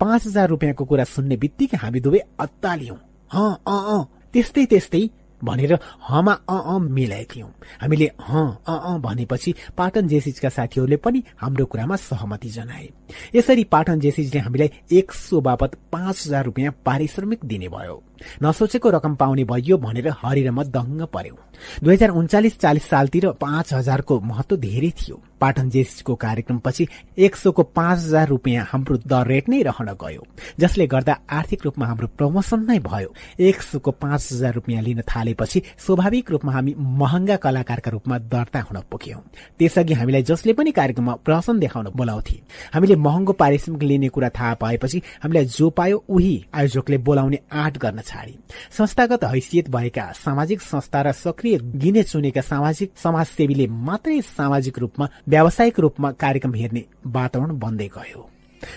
पाँच 0.00 0.26
हजार 0.26 0.48
रुपियाँको 0.48 0.84
कुरा 0.84 1.04
सुन्ने 1.04 1.36
बित्तिकै 1.42 1.76
हामी 1.82 2.00
दुवै 2.00 2.20
अत्तालियौं। 2.38 2.98
अँ 3.32 4.06
त्यस्तै 4.32 4.64
त्यस्तै 4.72 5.02
भनेर 5.42 5.72
हमा 6.08 6.32
अ 6.48 6.56
अ 6.72 6.74
मिलाएथ्यौं। 6.78 7.50
हामीले 7.82 8.06
ह 8.30 8.32
अ 8.62 8.74
अ 8.88 8.92
भनेपछि 9.02 9.50
पाटन 9.78 10.08
जेसिजका 10.08 10.48
साथीहरूले 10.48 10.96
पनि 11.04 11.22
हाम्रो 11.42 11.64
कुरामा 11.66 11.96
सहमति 11.98 12.48
जनाए। 12.48 12.86
यसरी 13.34 13.64
पाटन 13.64 14.00
जेसिजले 14.00 14.40
हामीलाई 14.40 14.70
एक 14.92 15.12
सो 15.12 15.40
बापत 15.40 15.74
पाँच 15.92 16.26
हजार 16.26 16.44
रुपियाँ 16.44 16.72
पारिश्रमिक 16.86 17.44
दिने 17.44 17.68
भयो। 17.68 18.02
नसोचेको 18.42 18.90
रकम 18.90 19.14
पाउने 19.14 19.44
भइयो 19.44 19.76
भनेर 19.78 20.08
हरि 20.22 20.42
र 20.46 20.50
म 20.50 20.62
दङ्ग 20.62 21.02
पर्यौं। 21.10 21.36
दुई 21.82 21.94
हजार 21.94 22.10
उन्चालिस 22.10 22.58
चालिस 22.58 22.84
सालतिर 22.88 23.30
पाँच 23.40 23.72
हजारको 23.74 24.20
महत्व 24.20 24.56
धेरै 24.56 24.90
थियो। 24.94 25.22
पाटन 25.40 25.70
जेसिसको 25.70 26.14
कार्यक्रमपछि 26.14 26.86
एक 27.18 27.36
सौको 27.36 27.62
पाँच 27.74 27.98
हजार 27.98 28.28
रुपियाँ 28.28 28.66
हाम्रो 28.70 28.96
दर 29.02 29.26
रेट 29.26 29.48
नै 29.48 29.62
रहन 29.62 29.90
गयो। 29.98 30.22
जसले 30.60 30.86
गर्दा 30.86 31.18
आर्थिक 31.30 31.64
रूपमा 31.64 31.86
हाम्रो 31.86 32.06
प्रमोसन 32.14 32.60
नै 32.70 32.78
भयो। 32.78 33.14
एक 33.42 33.62
सौको 33.62 33.90
पाँच 33.90 34.28
हजार 34.32 34.54
रुपियाँ 34.54 34.82
लिन 34.82 35.02
थालेपछि 35.02 35.62
स्वाभाविक 35.78 36.30
रूपमा 36.30 36.52
हामी 36.52 36.74
महँगा 36.78 37.36
कलाकारका 37.42 37.90
रूपमा 37.90 38.18
दर्ता 38.30 38.60
हुन 38.60 38.78
पुग्यौं। 38.90 39.20
त्यसअघि 39.58 39.94
हामीलाई 39.94 40.22
जसले 40.22 40.52
पनि 40.52 40.70
कार्यक्रममा 40.70 41.14
प्रदर्शन 41.26 41.58
देखाउन 41.58 41.90
बोलाउँथे 41.90 42.38
हामीले 42.74 42.96
महँगो 43.02 43.32
पारिश्रमिक 43.32 43.82
लिने 43.82 44.08
कुरा 44.08 44.28
थाहा 44.30 44.54
पाएपछि 44.54 45.02
हामीलाई 45.22 45.44
जो 45.48 45.70
पायो 45.70 46.02
उही 46.08 46.34
आयोजकले 46.54 46.98
बोलाउने 47.00 47.38
आँट 47.52 47.78
गर्न 47.78 48.00
छाडे। 48.00 48.34
संस्थागत 48.78 49.24
हैसियत 49.24 49.70
भएका 49.70 50.10
सामाजिक 50.16 50.60
संस्था 50.62 51.02
र 51.02 51.12
सक्रिय 51.14 51.58
गिने 51.76 52.02
चुनेका 52.02 52.40
सामाजिक 52.42 52.92
समाजसेवीले 52.96 53.66
मात्रै 53.66 54.20
सामाजिक 54.22 54.78
रूपमा 54.78 55.08
व्यावसायिक 55.28 55.80
रूपमा 55.80 56.10
कार्यक्रम 56.20 56.54
हेर्ने 56.54 56.84
वातावरण 57.06 57.58
बन्दै 57.58 57.88
गयो। 57.96 58.28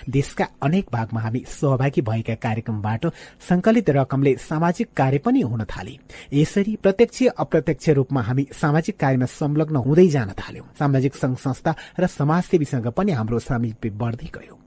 देशका 0.10 0.48
अनेक 0.64 0.86
भागमा 0.94 1.22
हामी 1.22 1.44
सहभागी 1.48 2.02
भएका 2.02 2.36
कार्यक्रमबाट 2.36 3.06
संकलित 3.50 3.90
रकमले 3.90 4.36
सामाजिक 4.40 4.90
कार्य 4.98 5.18
पनि 5.18 5.42
हुन 5.42 5.64
थाले। 5.66 5.98
यसरी 6.34 6.76
प्रत्यक्ष 6.76 7.24
अप्रत्यक्ष 7.38 7.90
रूपमा 7.90 8.22
हामी 8.22 8.48
सामाजिक 8.62 9.00
कार्यमा 9.00 9.26
संलग्न 9.26 9.76
हुँदै 9.76 10.08
जान 10.08 10.32
थाल्यौं। 10.34 10.66
सामाजिक 10.80 11.16
संघ 11.16 11.38
संस्था 11.38 11.76
र 12.00 12.08
समाजसेवीसँग 12.08 12.88
पनि 12.88 13.12
हाम्रो 13.12 13.40
सामिप्य 13.40 13.90
बढ्दै 13.90 14.30
गयो। 14.36 14.60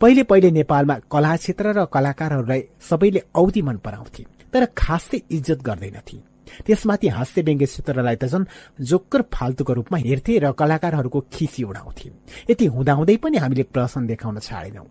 पहिले 0.00 0.22
पहिले 0.22 0.50
नेपालमा 0.50 0.98
कला 1.10 1.36
क्षेत्र 1.36 1.72
र 1.72 1.84
कलाकारहरूलाई 1.86 2.62
सबैले 2.80 3.22
औधी 3.34 3.62
मन 3.62 3.76
पराउँथे 3.76 4.24
तर 4.52 4.64
खासै 4.76 5.22
इज्जत 5.30 5.62
गर्दैनथे। 5.62 6.35
त्यसमाथि 6.66 7.08
हास्य 7.08 7.42
व्यङ्ग्य 7.42 7.66
क्षेत्रलाई 7.66 8.16
त 8.16 8.24
झन् 8.24 8.44
जोक्कर 8.80 9.22
फाल्तुको 9.34 9.72
रूपमा 9.72 9.98
हेर्थे 9.98 10.38
र 10.38 10.52
कलाकारहरूको 10.52 11.20
खिसी 11.32 11.62
उडाउँथे। 11.62 12.10
यति 12.50 12.66
हुँदाहुँदै 12.66 13.16
पनि 13.16 13.36
हामीले 13.36 13.62
प्रदर्शन 13.62 14.06
देखाउन 14.06 14.38
छाडेनौं। 14.38 14.86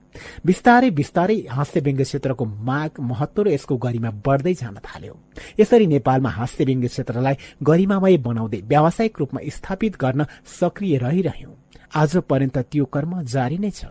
बिस्तारै 0.46 0.89
बिस्तारै 0.89 1.38
हास्य 1.50 1.80
व्यङ्ग्य 1.80 2.04
क्षेत्रको 2.04 2.46
माग 2.46 2.91
महत्व 3.00 3.41
र 3.41 3.48
यसको 3.48 3.78
गरिमा 3.78 4.10
बढ्दै 4.26 4.54
जान 4.54 4.78
थाल्यो। 4.84 5.13
यसरी 5.60 5.88
नेपालमा 5.88 6.30
हास्य 6.30 6.65
व्यङ्ग्य 6.65 6.88
क्षेत्रलाई 6.88 7.36
गरिमामय 7.63 8.18
बनाउँदै 8.18 8.62
व्यावसायिक 8.62 9.13
रूपमा 9.20 9.39
स्थापित 9.50 9.94
गर्न 10.00 10.26
सक्रिय 10.60 10.98
रहिरह्यौं। 10.98 11.54
आज 11.96 12.18
पर्यन्त 12.18 12.58
त्यो 12.58 12.86
कर्म 12.86 13.22
जारी 13.22 13.58
नै 13.58 13.72
छ। 13.72 13.86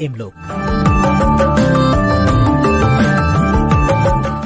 एमलोक। 0.00 0.32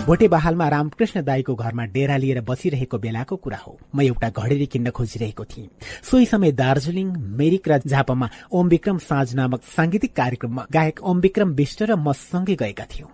भोटे 0.07 0.27
बहालमा 0.29 0.69
रामकृष्ण 0.69 1.23
दाईको 1.25 1.55
घरमा 1.55 1.85
डेरा 1.93 2.17
लिएर 2.17 2.40
बसिरहेको 2.45 2.99
बेलाको 2.99 3.37
कुरा 3.40 3.57
हो। 3.57 3.73
म 3.95 4.01
एउटा 4.03 4.29
घडेरी 4.37 4.67
किन्न 4.67 4.90
खोजिरहेको 4.93 5.45
थिएँ। 5.45 5.69
सोही 6.05 6.27
समय 6.27 6.53
दार्जीलिङ 6.53 7.09
मेरिक 7.40 7.69
र 7.69 7.79
झापामा 7.88 8.29
ओम 8.53 8.69
विक्रम 8.69 8.99
साँझ 9.01 9.35
नामक 9.35 9.62
सांगीतिक 9.64 10.12
कार्यक्रममा 10.12 10.67
गायक 10.73 11.01
ओम 11.01 11.21
विक्रम 11.21 11.57
विष्ट 11.57 11.83
र 11.88 11.97
म 11.97 12.12
सँगै 12.12 12.55
गएका 12.55 12.85
थियौं। 12.85 13.09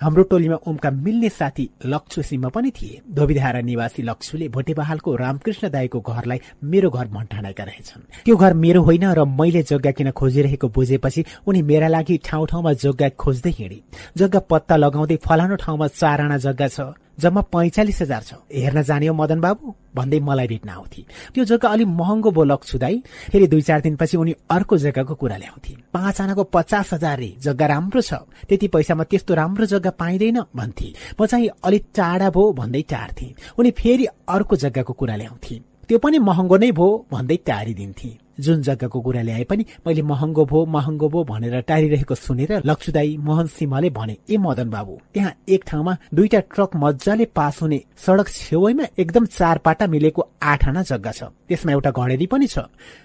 हाम्रो 0.00 0.22
टोलीमा 0.22 0.56
ओमका 0.66 0.90
मिल्ने 0.90 1.28
साथी 1.28 1.68
लक्ष्ु 1.86 2.22
सिंह 2.22 2.48
पनि 2.48 2.70
थिए। 2.70 3.00
धोबीधारा 3.10 3.60
निवासी 3.60 4.02
लक्ष्ुले 4.02 4.48
भोटेबहालको 4.48 5.14
रामकृष्ण 5.16 5.70
दाईको 5.70 6.00
घरलाई 6.00 6.40
मेरो 6.64 6.90
घर 6.90 7.06
भन्ठानेका 7.08 7.64
रहेछन्। 7.64 8.02
त्यो 8.24 8.36
घर 8.36 8.54
मेरो 8.54 8.82
होइन 8.82 9.04
र 9.12 9.24
मैले 9.24 9.62
जग्गा 9.62 9.90
किन 9.90 10.10
खोजिरहेको 10.10 10.68
बुझेपछि 10.68 11.24
उनी 11.46 11.62
मेरा 11.62 11.88
लागि 11.88 12.16
ठाउँ 12.24 12.46
ठाउँमा 12.46 12.72
जग्गा 12.78 13.08
खोज्दै 13.18 13.50
हिँडे। 13.50 13.80
जग्गा 14.16 14.40
पत्ता 14.40 14.76
लगाउँदै 14.76 15.16
फलानो 15.18 15.56
ठाउँमा 15.56 15.86
चार 15.90 16.20
आना 16.20 16.36
जग्गा 16.38 16.68
छ। 16.68 16.80
जम्मा 17.18 17.40
पैंचालिस 17.52 18.00
हजार 18.02 18.22
छ। 18.22 18.34
हेर्न 18.52 18.82
जाने 18.82 19.06
हो 19.06 19.14
मदन 19.14 19.40
बाबु 19.40 19.74
भन्दै 19.94 20.18
मलाई 20.20 20.46
भेट्न 20.46 20.68
आउँथे। 20.68 21.02
त्यो 21.34 21.44
जग्गा 21.44 21.68
अलिक 21.68 21.86
महँगो 21.86 22.30
बो 22.30 22.44
लक्छुदाई 22.44 23.02
फेरि 23.32 23.46
दुई 23.46 23.62
चार 23.62 23.80
दिनपछि 23.80 24.16
उनी 24.16 24.34
अर्को 24.50 24.76
जग्गाको 24.78 25.14
कुरा 25.14 25.36
ल्याउँथे। 25.36 25.74
पाँच 25.92 26.20
आनाको 26.20 26.44
पचास 26.44 26.92
हजार 26.92 27.18
रे 27.18 27.30
जग्गा 27.42 27.66
राम्रो 27.66 28.00
छ। 28.00 28.12
त्यति 28.48 28.68
पैसामा 28.68 29.04
त्यस्तो 29.04 29.34
राम्रो 29.34 29.66
जग्गा 29.66 29.90
पाइँदैन 29.98 30.38
भन्थे। 30.54 30.88
म 31.20 31.26
चाहिँ 31.26 31.48
अलिक 31.64 31.84
टाढा 31.96 32.30
भो 32.30 32.52
भन्दै 32.52 32.82
टार्थे 32.86 33.34
उनी 33.58 33.70
फेरि 33.74 34.06
अर्को 34.28 34.56
जग्गाको 34.56 34.92
कुरा 34.92 35.16
ल्याउँथे। 35.16 35.60
त्यो 35.88 35.98
पनि 35.98 36.18
महँगो 36.20 36.56
नै 36.56 36.70
भो 36.72 36.86
भन्दै 37.12 37.36
टारिदिन्थे 37.46 38.10
जुन 38.40 38.62
जग्गाको 38.62 39.00
कुरा 39.00 39.22
ल्याए 39.22 39.44
पनि 39.44 39.64
मैले 39.86 40.02
महँगो 40.02 40.44
भो 40.44 40.64
महँगो 40.66 41.08
भो 41.08 41.24
भनेर 41.24 41.60
टारिरहेको 41.60 42.14
सुनेर 42.14 42.62
लक्ष्मीदाई 42.66 43.16
मोहन 43.20 43.46
सिंहले 43.46 43.90
भने 43.90 44.16
ए 44.30 44.36
मदन 44.36 44.70
बाबु 44.70 44.98
त्यहाँ 45.14 45.32
एक 45.48 45.64
ठाउँमा 45.66 45.96
दुईटा 46.14 46.40
ट्रक 46.54 46.76
मजाले 46.76 47.24
पास 47.34 47.62
हुने 47.62 47.80
सड़क 48.06 48.28
छेउमा 48.28 48.84
एकदम 48.98 49.26
चार 49.26 49.58
पाटा 49.58 49.86
मिलेको 49.86 50.28
आठ 50.42 50.68
आना 50.68 50.82
जग्गा 50.82 51.12
छ। 51.12 51.22
त्यसमा 51.48 51.72
एउटा 51.72 51.90
घडेरी 51.90 52.26
पनि 52.26 52.46
छ। 52.46 52.58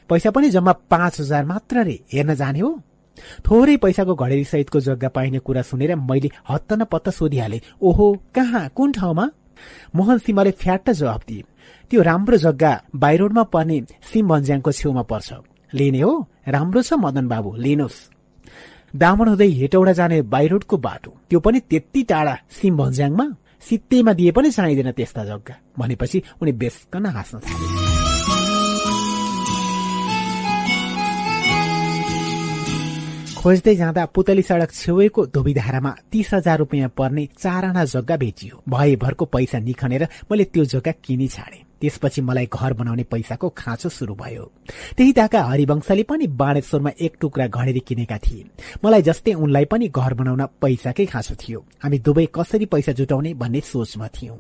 पैसा 0.10 0.32
पनि 0.32 0.50
जम्मा 0.50 0.72
पाँच 0.90 1.20
हजार 1.20 1.46
मात्र 1.46 1.84
रे 1.84 2.00
हेर्न 2.14 2.34
जाने 2.36 2.60
हो? 2.60 2.80
थोरै 3.46 3.78
पैसाको 3.78 4.16
घडेरी 4.16 4.44
सहितको 4.44 4.80
जग्गा 4.80 5.10
पाइने 5.10 5.40
कुरा 5.40 5.62
सुनेर 5.62 5.96
मैले 5.96 6.30
हत्त 6.50 6.74
न 6.74 6.84
पत्त 6.86 7.10
सोधिहाले 7.10 7.62
ओहो 7.82 8.12
कहाँ 8.36 8.68
कुन 8.76 8.92
ठाउँमा? 8.92 9.30
मोहन 9.96 10.18
सिंहले 10.18 10.52
फ्याट्ट 10.52 10.90
जवाब 10.92 11.22
दिए 11.28 11.44
त्यो 11.90 12.02
राम्रो 12.02 12.38
जग्गा 12.38 12.72
बाइरोडमा 12.96 13.44
पर्ने 13.44 13.78
सिम 14.14 14.28
भन्ज्याङको 14.28 14.72
छेउमा 14.72 15.02
पर्छ। 15.02 15.34
लिने 15.74 16.02
हो? 16.02 16.28
राम्रो 16.48 16.82
छ 16.82 16.94
मदन 16.94 17.28
बाबु 17.28 17.50
लिनुहोस्। 17.56 17.98
दामन 18.96 19.28
हुँदै 19.28 19.50
हेटौडा 19.50 19.94
जाने 19.94 20.22
बाइरोडको 20.22 20.78
बाटो। 20.78 21.12
त्यो 21.30 21.40
पनि 21.40 21.60
त्यति 21.60 22.02
टाढा 22.04 22.36
सिम 22.50 22.78
भन्ज्याङमा? 22.78 23.26
सित्तैमा 23.62 24.14
दिए 24.14 24.32
पनि 24.32 24.52
चाहिँदैन 24.52 24.92
त्यस्ता 24.92 25.24
जग्गा। 25.26 25.56
भनेपछि 25.78 26.24
उनी 26.42 26.52
बेसकन 26.52 27.06
हाँस्न 27.06 27.40
थाले। 27.40 27.83
खोज्दै 33.44 33.76
जाँदा 33.76 34.04
पुतली 34.16 34.42
सड़क 34.42 34.72
छेउको 34.72 35.26
धोबीधारामा 35.36 35.92
तीस 36.12 36.30
हजार 36.34 36.58
रुपियाँ 36.60 36.90
पर्ने 36.96 37.28
चार 37.36 37.66
आना 37.66 37.84
जग्गा 37.86 38.16
बेचियो। 38.18 38.62
भएभरको 38.72 39.26
पैसा 39.26 39.60
निखनेर 39.60 40.08
मैले 40.32 40.44
त्यो 40.48 40.64
जग्गा 40.64 40.92
किनी 41.04 41.28
छाडे। 41.28 41.60
त्यसपछि 41.82 42.22
मलाई 42.24 42.48
घर 42.48 42.74
बनाउने 42.74 43.04
पैसाको 43.04 43.50
खाँचो 43.52 43.90
शुरू 43.90 44.16
भयो। 44.16 44.46
त्यही 44.96 45.12
ताका 45.12 45.44
हरिवंशले 45.44 46.04
पनि 46.08 46.28
बाणेश्वरमा 46.40 46.92
एक 46.96 47.18
टुक्रा 47.20 47.48
घडेरी 47.48 47.80
किनेका 47.84 48.18
थिए। 48.24 48.48
मलाई 48.86 49.02
जस्तै 49.12 49.34
उनलाई 49.36 49.66
पनि 49.66 49.88
घर 49.92 50.14
बनाउन 50.14 50.46
पैसाकै 50.64 51.06
खाँचो 51.12 51.36
थियो। 51.36 51.60
हामी 51.84 52.00
दुवै 52.00 52.28
कसरी 52.32 52.66
पैसा 52.72 52.92
जुटाउने 52.96 53.34
भन्ने 53.34 53.60
सोचमा 53.60 54.08
थियौं। 54.08 54.40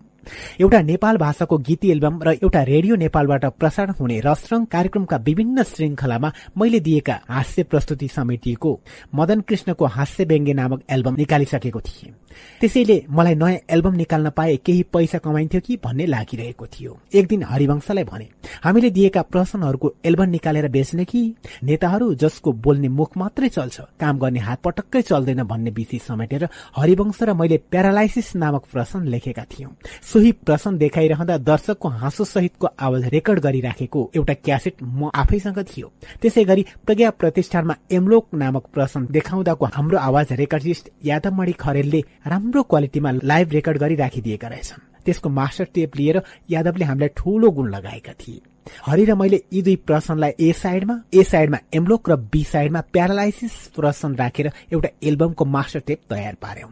एउटा 0.62 0.82
नेपाल 0.82 1.18
भाषाको 1.18 1.58
गीत 1.58 1.86
एल्बम 1.86 2.20
र 2.24 2.34
एउटा 2.44 2.64
रेडियो 2.64 2.96
नेपालबाट 2.96 3.46
प्रसारण 3.46 3.94
हुने 4.00 4.20
रसरङ 4.20 4.66
कार्यक्रमका 4.66 5.18
विभिन्न 5.18 5.64
श्रृंखलामा 5.64 6.32
मैले 6.58 6.80
दिएका 6.80 7.20
हास्य 7.30 7.64
प्रस्तुति 7.64 8.08
समितिको 8.08 8.80
मदन 9.16 9.42
कृष्णको 9.42 9.86
हास्य 9.86 10.26
व्यङ्ग्य 10.26 10.54
नामक 10.54 10.84
एल्बम 10.90 11.16
निकालिसकेको 11.16 11.82
थिए। 11.82 12.14
त्यसैले 12.62 13.06
मलाई 13.10 13.36
नयाँ 13.36 13.58
एल्बम 13.70 13.94
निकाल्न 13.94 14.30
पाए 14.30 14.56
केही 14.58 14.84
पैसा 14.84 15.18
कमाइन्थ्यो 15.18 15.62
कि 15.62 15.78
भन्ने 15.84 16.06
लागिरहेको 16.06 16.66
थियो। 16.66 16.98
एक 17.14 17.28
दिन 17.28 17.44
हरिवंशलाई 17.44 18.04
भने 18.04 18.28
हामीले 18.64 18.90
दिएका 18.90 19.22
प्रश्नहरूको 19.22 19.94
एल्बम 20.06 20.30
निकालेर 20.30 20.68
बेच्ने 20.68 21.06
कि? 21.06 21.22
नेताहरू 21.64 22.14
जसको 22.16 22.52
बोल्ने 22.52 22.88
मुख 22.90 23.18
मात्रै 23.18 23.50
चल्छ 23.50 23.82
काम 24.00 24.20
गर्ने 24.20 24.40
हात 24.40 24.62
पटक्कै 24.64 25.02
चल्दैन 25.02 25.44
भन्ने 25.44 25.72
विषय 25.72 25.98
समेटेर 25.98 26.48
हरिवंश 26.76 27.22
र 27.24 27.34
मैले 27.34 27.58
प्यारालाइसिस 27.72 28.36
नामक 28.36 28.64
प्रश्न 28.72 29.06
लेखेका 29.08 29.44
थियौं। 29.44 29.72
सोही 30.14 30.32
प्रश्न 30.46 30.78
देखाइरहँदा 30.78 31.38
दर्शकको 31.42 31.90
हाँसो 31.90 32.24
सहितको 32.24 32.68
आवाज 32.80 33.06
रेकर्ड 33.14 33.40
गरिराखेको 33.40 34.02
एउटा 34.16 34.34
क्यासेट 34.46 34.76
म 34.84 35.10
आफैसँग 35.10 35.58
थियो। 35.70 35.88
त्यसै 36.22 36.44
गरी 36.46 36.66
प्रज्ञा 36.86 37.10
प्रतिष्ठानमा 37.18 37.76
एमलोक 37.92 38.28
नामक 38.34 38.66
प्रश्न 38.74 39.06
देखाउँदाको 39.10 39.66
हाम्रो 39.74 39.98
आवाज 40.00 40.34
रेकर्डिस्ट 40.42 40.90
यादवमणि 41.06 41.52
खरेलले 41.60 42.02
राम्रो 42.30 42.64
क्वालिटीमा 42.64 43.12
लाइभ 43.24 43.52
रेकर्ड 43.54 43.78
गरी 43.78 43.96
राखिदिएका 43.96 44.48
रहेछन्। 44.48 44.86
त्यसको 45.06 45.30
मास्टर 45.30 45.68
टेप 45.74 45.96
लिएर 45.98 46.22
यादवले 46.52 46.86
हामीलाई 46.86 47.10
ठूलो 47.18 47.52
गुण 47.52 47.74
लगाएका 47.74 48.14
थिए। 48.22 48.42
हरि 48.86 49.06
र 49.06 49.16
मैले 49.16 49.42
यी 49.54 49.62
दुई 49.62 49.76
प्रश्नलाई 49.88 50.32
ए 50.40 50.52
साइडमा 50.54 51.00
ए 51.14 51.24
साइडमा 51.24 51.58
एम्लोक 51.74 52.10
र 52.10 52.16
बी 52.30 52.44
साइडमा 52.54 52.82
प्यारालाइसिस 52.94 53.56
प्रश्न 53.76 54.16
राखेर 54.16 54.52
एउटा 54.74 54.90
एल्बमको 55.04 55.46
मास्टर 55.46 55.80
टेप 55.88 56.00
तयार 56.10 56.38
पार्यौं। 56.42 56.72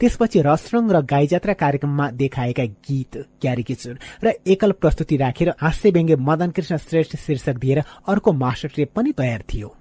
त्यसपछि 0.00 0.42
रसरङ 0.46 0.90
र 0.90 1.00
गाई 1.04 1.26
जात्रा 1.26 1.52
कार्यक्रममा 1.62 2.10
देखाएका 2.20 2.64
गीत 2.86 3.16
क्यारिकेचर 3.42 3.98
र 4.24 4.32
एकल 4.46 4.72
प्रस्तुति 4.82 5.16
राखेर 5.16 5.48
हास्य 5.60 5.90
व्यङ्ग्य 5.90 6.16
मदन 6.28 6.50
कृष्ण 6.56 6.76
श्रेष्ठ 6.78 7.16
शीर्षक 7.16 7.56
दिएर 7.58 7.82
अर्को 8.08 8.32
मास्टर 8.32 8.70
टेप 8.76 8.92
पनि 8.96 9.12
तयार 9.18 9.42
थियो। 9.52 9.74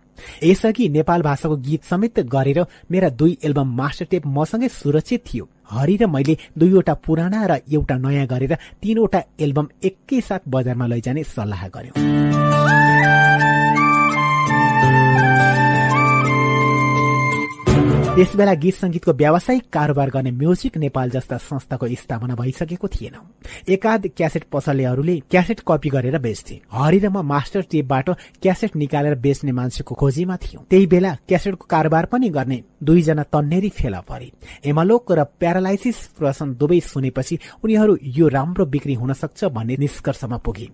यसअघि 0.43 0.87
नेपाल 0.89 1.21
भाषाको 1.21 1.55
गीत 1.67 1.83
समेत 1.83 2.19
गरेर 2.33 2.59
मेरा 2.91 3.09
दुई 3.19 3.37
एल्बम 3.45 3.75
मास्टर 3.77 4.05
टेप 4.11 4.23
मसँगै 4.37 4.67
सुरक्षित 4.73 5.23
थियो। 5.27 5.49
हरि 5.71 5.95
र 6.01 6.07
मैले 6.07 6.37
दुईवटा 6.57 6.93
पुराना 7.05 7.45
र 7.45 7.59
एउटा 7.69 7.95
नयाँ 7.97 8.25
गरेर 8.27 8.53
तीनवटा 8.81 9.21
एल्बम 9.39 9.67
एकैसाथ 9.83 10.49
बजारमा 10.49 10.85
लैजाने 10.87 11.23
सल्लाह 11.35 11.67
गर्यौं 11.75 11.95
त्यसबेला 18.17 18.53
गीत 18.53 18.73
संगीतको 18.73 19.11
व्यावसायिक 19.13 19.63
कारोबार 19.73 20.09
गर्ने 20.09 20.31
म्युजिक 20.33 20.77
नेपाल 20.77 21.09
जस्ता 21.09 21.37
संस्थाको 21.37 21.87
स्थापना 21.87 22.35
भइसकेको 22.35 22.87
थिएन। 22.89 23.15
एकाध 23.69 24.07
क्यासेट 24.17 24.43
पसलेहरूले 24.51 25.15
क्यासेट 25.31 25.59
कपी 25.61 25.89
गरेर 25.89 26.17
बेच्थे। 26.17 26.55
हरि 26.73 26.99
र 26.99 27.09
म 27.09 27.21
मास्टर 27.21 27.61
टेपबाट 27.71 28.09
क्यासेट 28.41 28.75
निकालेर 28.75 29.15
बेच्ने 29.21 29.51
मान्छेको 29.53 29.95
खोजीमा 29.95 30.35
थियौं। 30.35 30.63
त्यही 30.65 30.85
बेला 30.89 31.13
क्यासेटको 31.29 31.65
कारोबार 31.69 32.05
पनि 32.09 32.29
गर्ने 32.29 32.57
दुईजना 32.81 33.23
तन्नेरी 33.29 33.69
फेला 33.69 33.99
परे। 34.01 34.31
एमालोक 34.65 35.11
र 35.11 35.23
प्यारालाइसिस 35.37 35.97
प्रश्न 36.17 36.53
दुवै 36.57 36.79
सुनेपछि 36.81 37.37
उनीहरू 37.63 37.97
यो 38.17 38.27
राम्रो 38.27 38.65
बिक्री 38.65 38.93
हुन 38.93 39.13
सक्छ 39.13 39.45
भन्ने 39.53 39.75
निष्कर्षमा 39.77 40.37
पुगे। 40.41 40.67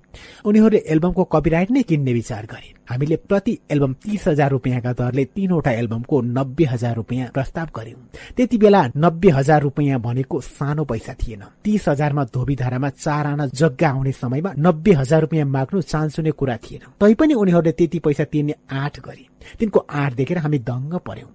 उनीहरूले 0.47 0.83
एल्बमको 0.87 1.23
कपिराइट 1.25 1.71
नै 1.71 1.83
किन्ने 1.83 2.13
विचार 2.13 2.45
गरे। 2.45 2.71
हामीले 2.89 3.15
प्रति 3.27 3.57
एल्बम 3.71 3.93
तीस 4.03 4.27
हजार 4.27 4.49
रुपियाँका 4.51 4.91
दरले 4.93 5.23
तीनवटा 5.25 5.71
एल्बमको 5.71 6.21
नब्बे 6.21 6.65
हजार 6.65 6.95
रुपियाँ 6.95 7.31
प्रस्ताव 7.33 7.67
गर्यौं। 7.75 7.99
त्यति 8.37 8.57
बेला 8.57 8.81
नब्बे 8.97 9.29
हजार 9.29 9.61
रुपियाँ 9.61 9.99
भनेको 10.01 10.41
सानो 10.41 10.83
पैसा 10.85 11.13
थिएन। 11.13 11.43
तीस 11.63 11.87
हजारमा 11.89 12.23
धोबीधारामा 12.33 12.89
चार 12.89 13.27
आना 13.27 13.45
जग्गा 13.53 13.89
आउने 13.89 14.11
समयमा 14.13 14.53
नब्बे 14.57 14.93
हजार 14.93 15.21
रुपियाँ 15.21 15.45
माग्नु 15.47 15.81
चान्सुने 15.83 16.31
कुरा 16.31 16.57
थिएन। 16.57 16.89
तैपनि 16.99 17.33
उनीहरूले 17.33 17.71
त्यति 17.71 17.99
पैसा 17.99 18.23
तिर्ने 18.23 18.55
आँट 18.71 18.99
गरे। 19.05 19.25
तिनको 19.59 19.79
आँट 19.91 20.13
देखेर 20.13 20.37
हामी 20.37 20.59
दङ्ग 20.61 20.99
पर्यौं 21.05 21.31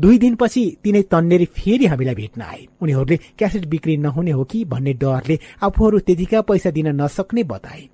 दुई 0.00 0.18
दिनपछि 0.18 0.62
तिनै 0.84 1.02
तन्नेरी 1.02 1.44
फेरि 1.56 1.86
हामीलाई 1.86 2.14
भेट्न 2.14 2.42
आए। 2.42 2.66
उनीहरूले 2.82 3.16
क्यासेट 3.38 3.64
बिक्री 3.66 3.96
नहुने 3.96 4.30
हो 4.30 4.44
कि 4.44 4.64
भन्ने 4.64 4.92
डरले 4.94 5.38
आफूहरू 5.62 5.98
त्यतिका 5.98 6.40
पैसा 6.42 6.70
दिन 6.70 6.88
नसक्ने 7.00 7.42
बताए। 7.44 7.88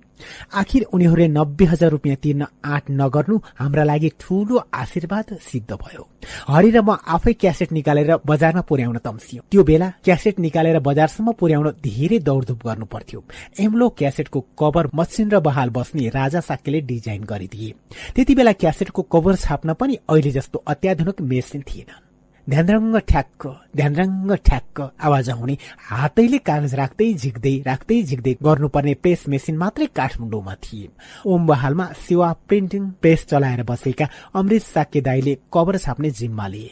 आखिर 0.54 0.82
उनीहरूले 0.92 1.28
नब्बे 1.28 1.64
हजार 1.64 1.90
रुपियाँ 1.90 2.16
तिर्न 2.22 2.46
आँट 2.64 2.84
नगर्नु 2.90 3.36
हाम्रा 3.60 3.84
लागि 3.84 4.10
ठूलो 4.20 4.62
आशीर्वाद 4.74 5.36
सिद्ध 5.42 5.70
भयो। 5.72 6.02
हरि 6.48 6.70
र 6.70 6.80
म 6.82 6.96
आफै 7.06 7.32
क्यासेट 7.32 7.72
निकालेर 7.72 8.10
बजारमा 8.26 8.60
पुर्याउन 8.68 8.98
तम्सियो। 8.98 9.42
त्यो 9.50 9.62
बेला 9.64 9.88
क्यासेट 10.04 10.38
निकालेर 10.38 10.78
बजारसम्म 10.80 11.32
पुर्याउन 11.38 11.68
धेरै 11.84 12.18
दौडधुप 12.18 12.60
गर्नु 12.66 12.86
पर्थ्यो। 12.86 13.20
एम्लो 13.60 13.88
क्यासेटको 13.98 14.40
कभर 14.58 14.88
मसिन 14.94 15.30
र 15.30 15.40
बहाल 15.40 15.68
बस्ने 15.70 16.08
राजा 16.08 16.40
साक्यले 16.40 16.80
डिजाइन 16.90 17.22
गरिदिए। 17.24 17.72
त्यति 18.14 18.34
बेला 18.34 18.52
क्यासेटको 18.52 19.02
कभर 19.12 19.34
छाप्न 19.36 19.72
पनि 19.74 19.94
अहिले 20.08 20.30
जस्तो 20.30 20.62
अत्याधुनिक 20.66 21.20
मेसिन 21.22 21.62
थिएन 21.62 22.07
ध्यानरङ्ग 22.48 22.96
ठ्याक्क 23.08 23.46
ध्यानरङ्ग 23.76 24.32
ठ्याक्क 24.44 24.80
आवाज 25.06 25.28
आउने 25.30 25.54
हातैले 25.88 26.38
कागज 26.48 26.74
राख्दै 26.80 27.08
झिक्दै 27.14 27.52
राख्दै 27.66 28.00
झिक्दै 28.02 28.32
गर्नुपर्ने 28.44 28.94
प्रेस 29.04 29.24
मेसिन 29.28 29.56
मात्रै 29.56 29.86
काठमाडौँमा 29.92 30.54
थिए। 30.64 30.88
ओम 31.28 31.46
बहालमा 31.46 31.86
सेवा 32.08 32.28
प्रिन्टिङ 32.48 32.82
प्रेस 33.02 33.26
चलाएर 33.30 33.62
बसेका 33.68 34.06
अमृत 34.32 34.62
साक्य 34.64 35.00
दाईले 35.00 35.34
कभर 35.52 35.76
छाप्ने 35.76 36.10
जिम्मा 36.10 36.46
लिए। 36.48 36.70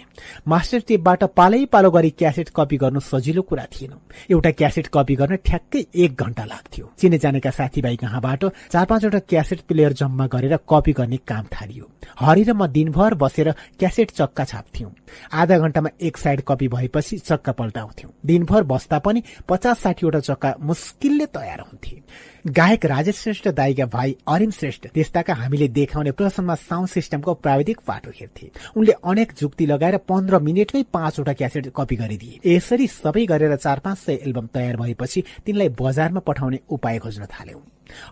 मास्टर 0.48 0.80
टेपबाट 0.88 1.24
पालै 1.36 1.64
पालो 1.68 1.90
गरी 1.90 2.10
क्यासेट 2.16 2.48
कपी 2.56 2.76
गर्नु 2.80 3.00
सजिलो 3.12 3.42
कुरा 3.42 3.66
थिएन। 3.68 3.92
एउटा 4.32 4.50
क्यासेट 4.56 4.86
कपी 4.88 5.14
गर्न 5.20 5.36
ठ्याक्कै 5.44 5.84
एक 5.94 6.12
घण्टा 6.16 6.44
लाग्थ्यो। 6.52 6.84
चिने 6.98 7.18
जानेका 7.20 7.50
साथीभाइ 7.50 7.96
कहाँबाट 8.00 8.44
चार 8.72 8.84
पाँचवटा 8.88 9.18
क्यासेट 9.28 9.60
प्लेयर 9.68 9.92
जम्मा 9.92 10.26
गरेर 10.32 10.56
कपी 10.64 10.92
गर्ने 10.96 11.18
काम 11.28 11.44
थालियो। 11.52 11.84
हरि 12.16 12.42
र 12.48 12.52
म 12.56 12.66
दिनभर 12.72 13.14
बसेर 13.20 13.50
क्यासेट 13.76 14.10
चक्का 14.16 14.44
छाप्थ्यौं। 14.44 14.90
आधा 15.36 15.56
घण्टामा 15.66 15.90
एक 16.00 16.16
साइड 16.16 16.40
कपी 16.48 16.68
भएपछि 16.68 17.18
चक्का 17.18 17.52
पल्टाउँथ्यौं। 17.52 18.10
दिनभर 18.26 18.62
बस्दा 18.64 18.98
पनि 18.98 19.22
पचास 19.48 19.82
साठीवटा 19.82 20.20
चक्का 20.20 20.54
मुस्किलले 20.62 21.26
तयार 21.26 21.60
हुन्थे। 21.60 22.00
गायक 22.46 22.84
राजेश 22.86 23.16
श्रेष्ठ 23.18 23.48
दाईका 23.50 23.86
भाइ 23.86 24.14
अरिम 24.28 24.50
श्रेष्ठ 24.50 24.86
त्यस्ताका 24.94 25.34
हामीले 25.34 25.68
देखाउने 25.68 26.10
प्रसममा 26.12 26.54
साउन्ड 26.54 26.88
सिस्टमको 26.88 27.34
प्राविधिक 27.36 27.80
पाटो 27.86 28.10
हेर्थे। 28.10 28.50
उनले 28.76 28.92
अनेक 29.04 29.32
जुक्ति 29.38 29.66
लगाएर 29.66 29.96
पन्ध्र 30.08 30.38
मिनटमै 30.38 30.82
पाँचवटा 30.92 31.32
क्यासेट 31.32 31.72
कपी 31.76 31.96
गरिदिए। 31.96 32.54
यसरी 32.54 32.86
सबै 32.86 33.24
गरेर 33.26 33.56
चार 33.56 33.78
पाँच 33.78 33.98
सय 33.98 34.18
एल्बम 34.26 34.46
तयार 34.54 34.76
भएपछि 34.76 35.24
तिनलाई 35.46 35.68
बजारमा 35.80 36.20
पठाउने 36.20 36.60
उपाय 36.70 36.98
खोज्न 36.98 37.26
थाल्यौं। 37.26 37.60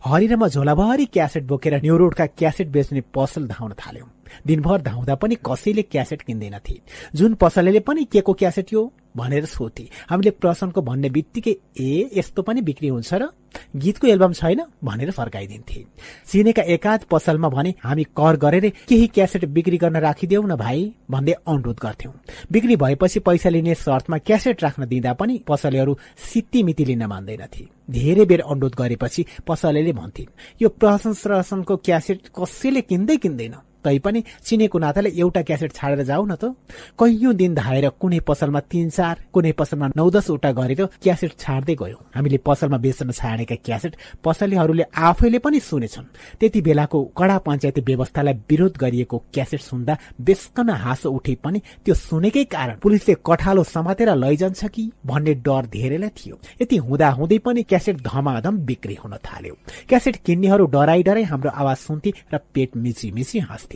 हरि 0.04 0.26
र 0.26 0.36
म 0.36 0.48
झोलाभरि 0.48 1.06
क्यासेट 1.06 1.44
बोकेर 1.44 1.80
न्यू 1.82 1.96
रोडका 1.96 2.26
क्यासेट 2.26 2.68
बेच्ने 2.68 3.00
पसल 3.14 3.46
धाउन 3.46 3.72
थाल्यौं। 3.78 4.13
दिनभर 4.46 4.82
धाउँदा 4.82 5.14
पनि 5.14 5.36
कसैले 5.46 5.82
क्यासेट 5.82 6.22
किन्दैनथे 6.22 6.80
जुन 7.14 7.34
पसलले 7.34 7.80
पनि 7.80 8.04
के 8.04 8.20
को 8.20 8.32
क्यासेट 8.32 8.74
हो 8.74 8.92
भनेर 9.16 9.44
सोधे। 9.46 9.88
हामीले 10.10 10.30
प्रसनको 10.42 10.82
भन्ने 10.82 11.08
बित्तिकै 11.08 11.54
ए 11.80 12.10
यस्तो 12.16 12.42
पनि 12.42 12.60
बिक्री 12.60 12.88
हुन्छ 12.88 13.14
र? 13.14 13.28
गीतको 13.76 14.06
एल्बम 14.06 14.32
छैन? 14.32 14.60
भनेर 14.84 15.10
फर्काइदिन्थे। 15.10 15.84
चिनेका 16.26 16.62
एकाध 16.74 17.04
पसलमा 17.10 17.48
भने 17.48 17.74
हामी 17.82 18.04
कर 18.10 18.36
गरेर 18.36 18.68
केही 18.88 19.06
क्यासेट 19.06 19.44
बिक्री 19.46 19.76
गर्न 19.78 19.96
राखिदेऊ 20.02 20.42
न 20.42 20.56
भाइ 20.56 20.92
भन्दै 21.10 21.32
अनुरोध 21.46 21.78
गर्थ्यौं। 21.78 22.12
बिक्री 22.52 22.76
भएपछि 22.76 23.20
पैसा 23.20 23.48
लिने 23.48 23.74
शर्तमा 23.76 24.18
क्यासेट 24.18 24.62
राख्न 24.62 24.86
दिँदा 24.86 25.12
पनि 25.14 25.38
पसलेहरू 25.46 25.96
सित्ती 26.18 26.62
मिति 26.62 26.84
लिन 26.84 27.06
मान्दैनथे 27.06 27.64
धेरै 27.90 28.24
बेर 28.24 28.40
अनुरोध 28.40 28.74
गरेपछि 28.74 29.26
पसलेले 29.46 29.92
भन्थे 29.92 30.26
यो 30.62 30.68
प्रशंसनको 30.74 31.76
क्यासेट 31.76 32.28
कसैले 32.34 32.80
किन्दै 32.82 33.16
किन्दैन। 33.16 33.54
तैपनि 33.84 34.22
चिनेको 34.44 34.78
नाताले 34.78 35.10
एउटा 35.14 35.42
क्यासेट 35.42 35.72
छाडेर 35.72 36.02
जाऊ 36.04 36.24
न 36.26 36.34
त। 36.34 36.54
कैयौं 36.98 37.36
दिन 37.36 37.54
धाएर 37.54 37.88
कुनै 38.00 38.20
पसलमा 38.28 38.60
तीन 38.66 38.88
चार 38.90 39.14
कुनै 39.32 39.52
पसलमा 39.52 39.86
नौ 39.96 40.08
दसवटा 40.10 40.50
गरेर 40.52 40.82
क्यासेट 41.02 41.32
छाड्दै 41.38 41.74
गयो। 41.74 41.98
हामीले 42.14 42.38
पसलमा 42.40 42.78
बेच्न 42.78 43.10
छाडेका 43.12 43.56
क्यासेट 43.64 43.92
पसलेहरूले 44.24 44.84
आफैले 44.94 45.38
पनि 45.38 45.60
सुनेछन्। 45.60 46.06
त्यति 46.40 46.60
बेलाको 46.60 46.98
कडा 47.18 47.36
पञ्चायती 47.46 47.80
व्यवस्थालाई 47.80 48.34
विरोध 48.50 48.74
गरिएको 48.80 49.18
क्यासेट 49.34 49.60
सुन्दा 49.60 49.96
बेसकन 50.20 50.70
हाँसो 50.84 51.10
उठे 51.10 51.34
पनि 51.44 51.58
त्यो 51.84 51.94
सुनेकै 51.94 52.44
कारण 52.46 52.76
पुलिसले 52.82 53.14
कठालो 53.26 53.62
समातेर 53.66 54.14
लैजान्छ 54.14 54.64
कि 54.66 54.90
भन्ने 55.06 55.34
डर 55.46 55.66
धेरैलाई 55.66 56.10
थियो। 56.10 56.36
यति 56.62 56.76
हुँदा 56.78 57.08
हुँदै 57.10 57.38
पनि 57.38 57.62
क्यासेट 57.62 57.96
धमाधम 58.02 58.54
बिक्री 58.66 58.94
हुन 58.94 59.14
थाल्यो। 59.24 59.54
क्यासेट 59.88 60.16
किन्नेहरू 60.26 60.64
डराई 60.66 61.02
डराई 61.02 61.22
हाम्रो 61.24 61.50
आवाज 61.52 61.76
सुन्थे 61.78 62.10
र 62.32 62.38
पेट 62.54 62.76
मिची 62.76 63.10
मिची 63.12 63.38
हाँस्थे। 63.40 63.73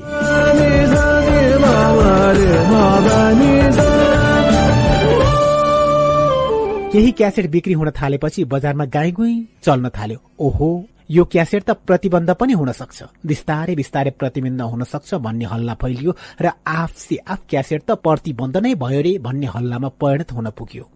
केही 6.92 7.10
क्यासेट 7.10 7.50
बिक्री 7.50 7.72
हुन 7.72 7.90
थालेपछि 7.90 8.44
बजारमा 8.44 8.84
गाई 8.84 9.12
गुई 9.12 9.48
चल्न 9.62 9.88
थाल्यो। 9.88 10.18
ओहो 10.38 10.84
यो 11.10 11.24
क्यासेट 11.24 11.62
त 11.62 11.70
प्रतिबन्ध 11.70 12.30
पनि 12.30 12.52
हुन 12.52 12.72
सक्छ। 12.72 13.02
बिस्तारै 13.26 13.74
बिस्तारै 13.74 14.10
प्रतिबन्ध 14.10 14.62
हुन 14.62 14.84
सक्छ 14.84 15.14
भन्ने 15.14 15.44
हल्ला 15.44 15.74
फैलियो 15.74 16.16
र 16.40 16.50
आफसे 16.66 17.16
आफ 17.28 17.40
क्यासेट 17.48 17.82
त 17.82 17.90
प्रतिबन्ध 17.90 18.56
नै 18.56 18.74
भयो 18.74 19.00
रे 19.00 19.18
भन्ने 19.18 19.46
हल्लामा 19.46 19.88
परिणत 19.88 20.32
हुन 20.32 20.50
पुग्यो। 20.50 20.90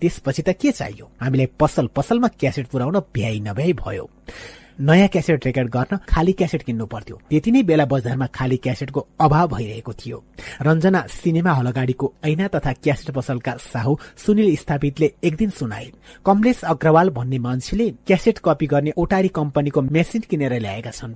त्यसपछि 0.00 0.42
त 0.42 0.48
के 0.48 0.72
चाहियो? 0.72 1.10
हामीलाई 1.20 1.46
पसल 1.60 1.86
पसलमा 1.86 2.28
क्यासेट 2.28 2.66
पुर्याउन 2.66 2.98
भ्याइ 2.98 3.40
नभ्याइ 3.40 3.72
भयो। 3.72 4.10
नयाँ 4.80 5.08
क्यासेट 5.08 5.46
रेकर्ड 5.46 5.68
गर्न 5.70 5.96
खाली 6.08 6.32
क्यासेट 6.32 6.62
किन्नु 6.62 6.86
पर्थ्यो। 6.86 7.16
त्यति 7.30 7.50
नै 7.50 7.62
बेला 7.62 7.84
बजारमा 7.84 8.26
खाली 8.32 8.56
क्यासेटको 8.56 9.00
अभाव 9.20 9.48
भइरहेको 9.48 9.92
थियो। 9.92 10.18
रञ्जना 10.62 11.00
सिनेमा 11.10 11.52
हल 11.52 11.66
अगाडिको 11.66 12.12
ऐना 12.24 12.48
तथा 12.48 12.72
क्यासेट 12.80 13.10
पसलका 13.14 13.56
साहु 13.62 13.96
सुनिल 14.16 14.56
स्थापितले 14.56 15.12
एक 15.24 15.36
दिन 15.36 15.50
सुनाए 15.52 15.90
कमलेश 16.26 16.64
अग्रवाल 16.64 17.10
भन्ने 17.10 17.38
मान्छेले 17.38 17.90
क्यासेट 18.06 18.38
कपी 18.44 18.66
गर्ने 18.66 18.92
ओटारी 18.96 19.28
कम्पनीको 19.28 19.80
मेसिन 19.92 20.22
किनेर 20.30 20.58
ल्याएका 20.60 20.90
छन्। 20.90 21.14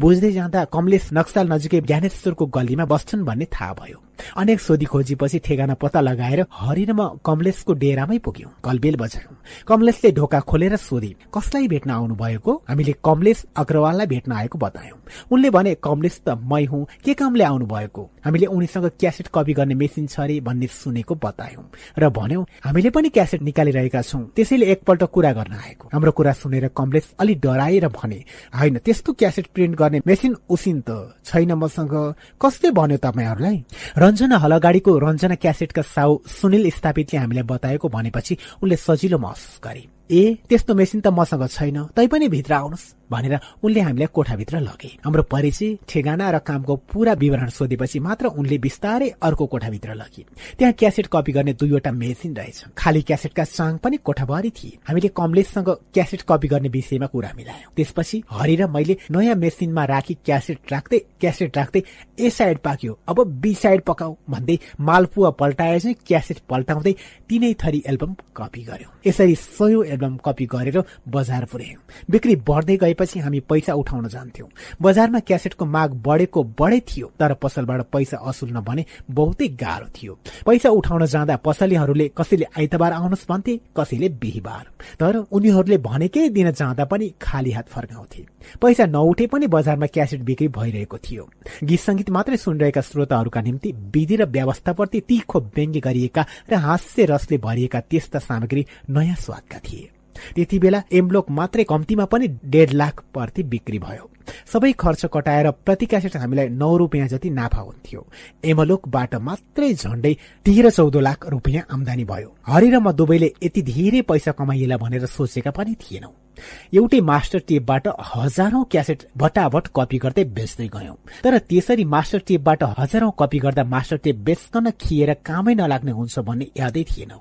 बुझ्दै 0.00 0.32
जाँदा 0.32 0.64
कमलेश 0.72 1.08
नक्साल 1.12 1.52
नजिकै 1.52 1.80
ज्ञानेश्वरको 1.80 2.46
गल्लीमा 2.46 2.84
बस्छन् 2.84 3.24
भन्ने 3.24 3.46
थाहा 3.52 3.72
भयो। 3.80 4.05
अनेक 4.36 4.60
सोधी 4.60 4.84
खोजीपछि 4.84 5.38
ठेगाना 5.38 5.74
पत्ता 5.74 6.00
लगाएर 6.00 6.44
हरि 6.52 6.84
र 6.84 6.92
म 6.92 7.20
कमलेशको 7.24 7.72
डेरामै 7.74 8.18
पुग्यौं। 8.18 8.50
कलबेल 8.64 8.96
बजायौं 8.96 9.34
कमलेशले 9.68 10.12
ढोका 10.12 10.40
खोलेर 10.40 10.76
सोधे 10.76 11.10
कसलाई 11.34 11.68
भेट्न 11.68 11.90
आउनु 11.90 12.14
भएको 12.14 12.52
हामीले 12.68 12.94
कमलेश 13.04 13.44
अग्रवाललाई 13.56 14.06
भेट्न 14.06 14.32
आएको 14.32 14.58
बतायौं। 14.58 14.98
उनले 15.30 15.50
भने 15.50 15.74
कमलेश 15.82 16.20
त 16.26 16.38
मै 16.42 16.64
हुँ। 16.64 16.84
के 17.04 17.14
कामले 17.14 17.44
आउनु 17.44 17.66
भएको 17.66 18.02
हामीले 18.24 18.46
उनीसँग 18.46 18.86
क्यासेट 19.00 19.28
कपी 19.34 19.52
गर्ने 19.52 19.74
मेसिन 19.74 20.06
छ 20.06 20.20
अरे 20.20 20.40
भन्ने 20.40 20.66
सुनेको 20.66 21.14
बतायौं। 21.14 21.64
र 21.98 22.08
भन्यौं 22.10 22.44
हामीले 22.64 22.90
पनि 22.90 23.08
क्यासेट 23.08 23.42
निकालिरहेका 23.42 24.02
छौं। 24.02 24.22
त्यसैले 24.36 24.66
एकपल्ट 24.66 25.02
कुरा 25.14 25.32
गर्न 25.32 25.52
आएको। 25.54 25.90
हाम्रो 25.92 26.12
कुरा 26.12 26.32
सुनेर 26.32 26.68
कमलेश 26.76 27.14
अलि 27.20 27.34
डराएर 27.34 27.86
भने 27.88 28.18
होइन 28.58 28.78
त्यस्तो 28.78 29.12
क्यासेट 29.12 29.46
प्रिन्ट 29.54 29.74
गर्ने 29.76 30.00
मेसिन 30.06 30.36
उसिन 30.48 30.82
त 30.88 31.14
छैन 31.24 31.52
मसँग। 31.54 31.94
कसले 32.42 32.70
भन्यो 32.70 32.98
तपाईँहरूलाई? 32.98 33.56
रञ्जना 34.06 34.36
हलगाडीको 34.38 34.98
रञ्जना 34.98 35.34
क्यासेटका 35.34 35.82
साउ 35.82 36.18
सुनिल 36.28 36.70
स्थापितले 36.70 37.18
हामीलाई 37.18 37.42
बताएको 37.42 37.88
भनेपछि 37.88 38.38
उनले 38.62 38.76
सजिलो 38.76 39.18
महसुस 39.18 39.60
गरे। 39.64 39.95
ए 40.10 40.38
त्यस्तो 40.48 40.74
मेसिन 40.74 41.00
त 41.00 41.08
मसँग 41.10 41.46
छैन। 41.48 41.82
तैपनि 41.96 42.28
भित्र 42.28 42.52
आउनुहोस् 42.54 42.94
भनेर 43.10 43.38
उनले 43.62 43.80
हामीलाई 43.80 44.06
कोठाभित्र 44.14 44.60
लगे। 44.60 44.88
हाम्रो 45.04 45.22
परिचय 45.30 45.78
ठेगाना 45.88 46.30
र 46.30 46.38
कामको 46.38 46.74
पूरा 46.90 47.12
विवरण 47.14 47.48
सोधेपछि 47.48 47.98
मात्र 48.00 48.26
उनले 48.34 48.58
बिस्तारै 48.58 49.08
अर्को 49.22 49.46
कोठाभित्र 49.46 49.94
लगे। 49.94 50.22
त्यहाँ 50.58 50.72
क्यासेट 50.72 51.06
कपी 51.06 51.32
गर्ने 51.32 51.52
दुईवटा 51.54 51.90
मेसिन 51.92 52.34
रहेछ। 52.36 52.64
खाली 52.78 53.02
क्यासेटका 53.02 53.44
चाङ 53.46 53.76
पनि 53.78 53.96
कोठाभरि 53.96 54.50
थिए। 54.50 54.78
हामीले 54.88 55.08
कमलेशसँग 55.08 55.68
क्यासेट 55.94 56.22
कपी 56.28 56.48
गर्ने 56.48 56.68
विषयमा 56.68 57.06
कुरा 57.06 57.30
मिलायौं। 57.36 57.70
त्यसपछि 57.76 58.22
हरि 58.30 58.56
र 58.56 58.66
मैले 58.66 58.96
नयाँ 59.10 59.34
मेसिनमा 59.36 59.84
राखी 59.84 60.14
क्यासेट 60.26 60.58
राख्दै 60.72 60.98
क्यासेट 61.20 61.58
राख्दै 61.58 61.82
ए 62.18 62.30
साइड 62.30 62.58
पाक्यो। 62.58 62.98
अब 63.08 63.22
बी 63.42 63.54
साइड 63.54 63.82
पकाऊ 63.86 64.14
भन्दै 64.30 64.58
मालपुवा 64.80 65.30
पल्टाए 65.30 65.78
चाहिँ 65.78 65.96
क्यासेट 66.06 66.38
पल्टाउँदै 66.50 66.94
तिनै 67.28 67.54
थरी 67.54 67.82
एल्बम 67.86 68.14
कपी 68.36 68.62
गर्यौं। 68.62 68.90
यसरी 69.06 69.34
सयौं 69.34 69.84
एल्बम 69.96 70.16
कपी 70.20 70.46
गरेर 70.46 70.82
बजार 71.08 71.44
पुर्यायौं 71.48 71.82
बिक्री 72.10 72.36
बढ्दै 72.44 72.76
गए 72.76 72.94
त्यसपछि 72.96 73.20
हामी 73.20 73.40
पैसा 73.40 73.72
उठाउन 73.74 74.08
जान्थ्यौं। 74.08 74.48
बजारमा 74.82 75.18
क्यासेटको 75.20 75.64
माग 75.66 75.90
बढेको 76.06 76.42
बढे 76.58 76.80
थियो 76.88 77.06
तर 77.18 77.34
पसलबाट 77.34 77.80
पैसा 77.92 78.16
असुल्न 78.24 78.60
भने 78.60 78.84
बहुतै 79.10 79.48
गाह्रो 79.60 79.86
थियो। 79.96 80.12
पैसा 80.46 80.68
उठाउन 80.70 81.06
जाँदा 81.06 81.36
पसलेहरूले 81.36 82.08
कसैले 82.16 82.46
आइतबार 82.58 82.92
आउनुहोस् 82.92 83.26
भन्थे 83.28 83.56
कसैले 83.76 84.08
बिहिबार। 84.20 84.64
तर 85.00 85.16
उनीहरूले 85.30 85.78
भनेकै 85.78 86.28
दिन 86.28 86.50
जाँदा 86.52 86.84
पनि 86.84 87.12
खाली 87.22 87.50
हात 87.52 87.68
फर्काउँथे। 87.68 88.24
पैसा 88.62 88.86
नउठे 88.86 89.26
पनि 89.26 89.46
बजारमा 89.46 89.86
क्यासेट 89.86 90.20
बिक्री 90.22 90.48
भइरहेको 90.48 90.98
थियो। 90.98 91.28
गीत 91.64 91.80
संगीत 91.80 92.10
मात्रै 92.10 92.36
सुनिरहेका 92.36 92.80
श्रोताहरूका 92.80 93.40
निम्ति 93.40 93.72
विधि 93.94 94.16
र 94.16 94.24
व्यवस्थाप्रति 94.26 95.00
तीखो 95.00 95.40
व्यङ्ग्य 95.56 95.80
गरिएका 95.80 96.26
र 96.50 96.54
हास्य 96.56 97.04
रसले 97.04 97.38
भरिएका 97.38 97.80
त्यस्ता 97.80 98.18
सामग्री 98.18 98.66
नयाँ 98.90 99.16
स्वादका 99.16 99.58
थिए। 99.58 99.85
त्यति 100.34 100.58
बेला 100.58 100.82
एमब्लोक 100.92 101.30
मात्रै 101.30 101.64
कम्तीमा 101.64 102.04
पनि 102.04 102.28
डेढ 102.44 102.72
लाख 102.72 103.02
प्रति 103.14 103.42
बिक्री 103.42 103.78
भयो। 103.78 104.10
सबै 104.52 104.72
खर्च 104.72 105.04
कटाएर 105.14 105.50
प्रति 105.64 105.86
क्यासेट 105.86 106.16
हामीलाई 106.16 106.48
नौ 106.48 106.76
रुपियाँ 106.76 107.08
जति 107.08 107.30
नाफा 107.30 107.60
हुन्थ्यो। 107.60 108.06
एमलोकबाट 108.44 109.14
मात्रै 109.22 109.72
झण्डै 109.74 110.14
तेह्र 110.44 110.70
चौध 110.70 110.96
लाख 110.98 111.26
रुपियाँ 111.28 111.66
आमदानी 111.70 112.04
भयो। 112.04 112.34
हरि 112.46 112.70
र 112.70 112.78
म 112.78 112.92
दुवैले 112.92 113.32
यति 113.42 113.62
धेरै 113.62 114.02
पैसा 114.02 114.32
कमाइएला 114.32 114.76
भनेर 114.76 115.06
सोचेका 115.06 115.50
पनि 115.50 115.74
थिएनौं। 115.74 116.25
एउटै 116.74 117.00
मास्टर 117.00 117.38
टेपबाट 117.48 117.88
हजारौं 118.12 118.62
क्यासेट 118.70 119.02
भटाभट 119.16 119.66
कपी 119.76 119.98
गर्दै 119.98 120.24
बेच्दै 120.36 120.68
गयौं। 120.68 120.96
तर 121.24 121.38
त्यसरी 121.48 121.84
मास्टर 121.94 122.20
टेपबाट 122.28 122.62
हजारौं 122.78 123.10
कपी 123.18 123.38
गर्दा 123.38 123.64
मास्टर 123.64 123.96
टेप 124.04 124.16
बेचकन 124.26 124.70
खिएर 124.80 125.12
कामै 125.26 125.54
नलाग्ने 125.54 125.92
हुन्छ 125.92 126.18
भन्ने 126.18 126.46
यादै 126.58 126.84
थिएन। 126.90 127.12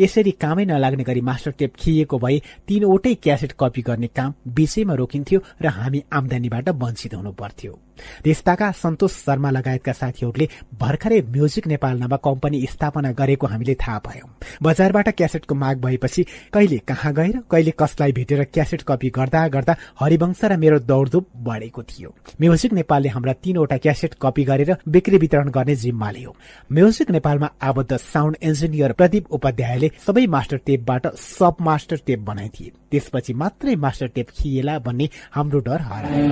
यसरी 0.00 0.30
कामै 0.42 0.64
नलाग्ने 0.64 1.04
गरी 1.04 1.20
मास्टर 1.30 1.52
टेप 1.58 1.72
खिएको 1.78 2.18
भए 2.18 2.38
तीनवटै 2.68 3.14
क्यासेट 3.24 3.52
कपी 3.60 3.82
गर्ने 3.88 4.08
काम 4.16 4.34
विषयमा 4.56 4.94
रोकिन्थ्यो 4.94 5.40
र 5.62 5.66
हामी 5.76 6.02
आमदानीबाट 6.12 6.68
वञ्चित 6.82 7.14
हुनु 7.14 7.32
पर्थ्यो 7.32 7.78
त्यस्ताका 8.24 8.70
सन्तोष 8.72 9.12
शर्मा 9.18 9.50
लगायतका 9.50 9.92
साथीहरूले 9.92 10.46
भर्खरै 10.80 11.20
म्युजिक 11.34 11.66
नेपाल 11.66 11.98
नामक 11.98 12.20
कम्पनी 12.24 12.58
स्थापना 12.70 13.10
गरेको 13.12 13.46
हामीले 13.46 13.74
थाहा 13.74 13.98
पायौं। 13.98 14.28
बजारबाट 14.62 15.08
क्यासेटको 15.18 15.54
माग 15.54 15.80
भएपछि 15.84 16.22
कहिले 16.54 16.78
कहाँ 16.88 17.12
गएर 17.12 17.36
कहिले 17.50 17.72
कसलाई 17.78 18.12
भेटेर 18.12 18.44
क्यासेट 18.58 18.82
कपी 18.82 19.08
गर्दा 19.14 19.46
गर्दा 19.48 19.76
हरिवंश 20.00 20.40
र 20.44 20.56
मेरो 20.58 20.78
दौडधुप 20.90 21.26
बढेको 21.46 21.82
थियो। 21.82 22.10
म्युजिक 22.40 22.72
नेपालले 22.72 23.08
हाम्रा 23.08 23.32
तीनवटा 23.44 23.76
क्यासेट 23.78 24.14
कपी 24.22 24.44
गरेर 24.44 24.70
बिक्री 24.88 25.16
वितरण 25.18 25.48
गर्ने 25.50 25.74
जिम्मा 25.76 26.10
लियो। 26.10 26.34
म्युजिक 26.72 27.10
नेपालमा 27.10 27.48
आबद्ध 27.62 27.96
साउन्ड 27.96 28.36
इन्जिनियर 28.42 28.92
प्रदीप 28.92 29.24
उपाध्यायले 29.30 29.88
सबै 30.06 30.26
मास्टर 30.26 30.56
टेपबाट 30.66 31.06
सब 31.16 31.54
मास्टर 31.60 31.98
टेप 32.06 32.20
बनाइदिए। 32.20 32.72
त्यसपछि 32.90 33.32
मात्रै 33.34 33.74
मास्टर 33.76 34.06
टेप 34.14 34.28
खिएला 34.36 34.78
भन्ने 34.78 35.08
हाम्रो 35.34 35.58
डर 35.60 35.80
हरायो। 35.80 36.26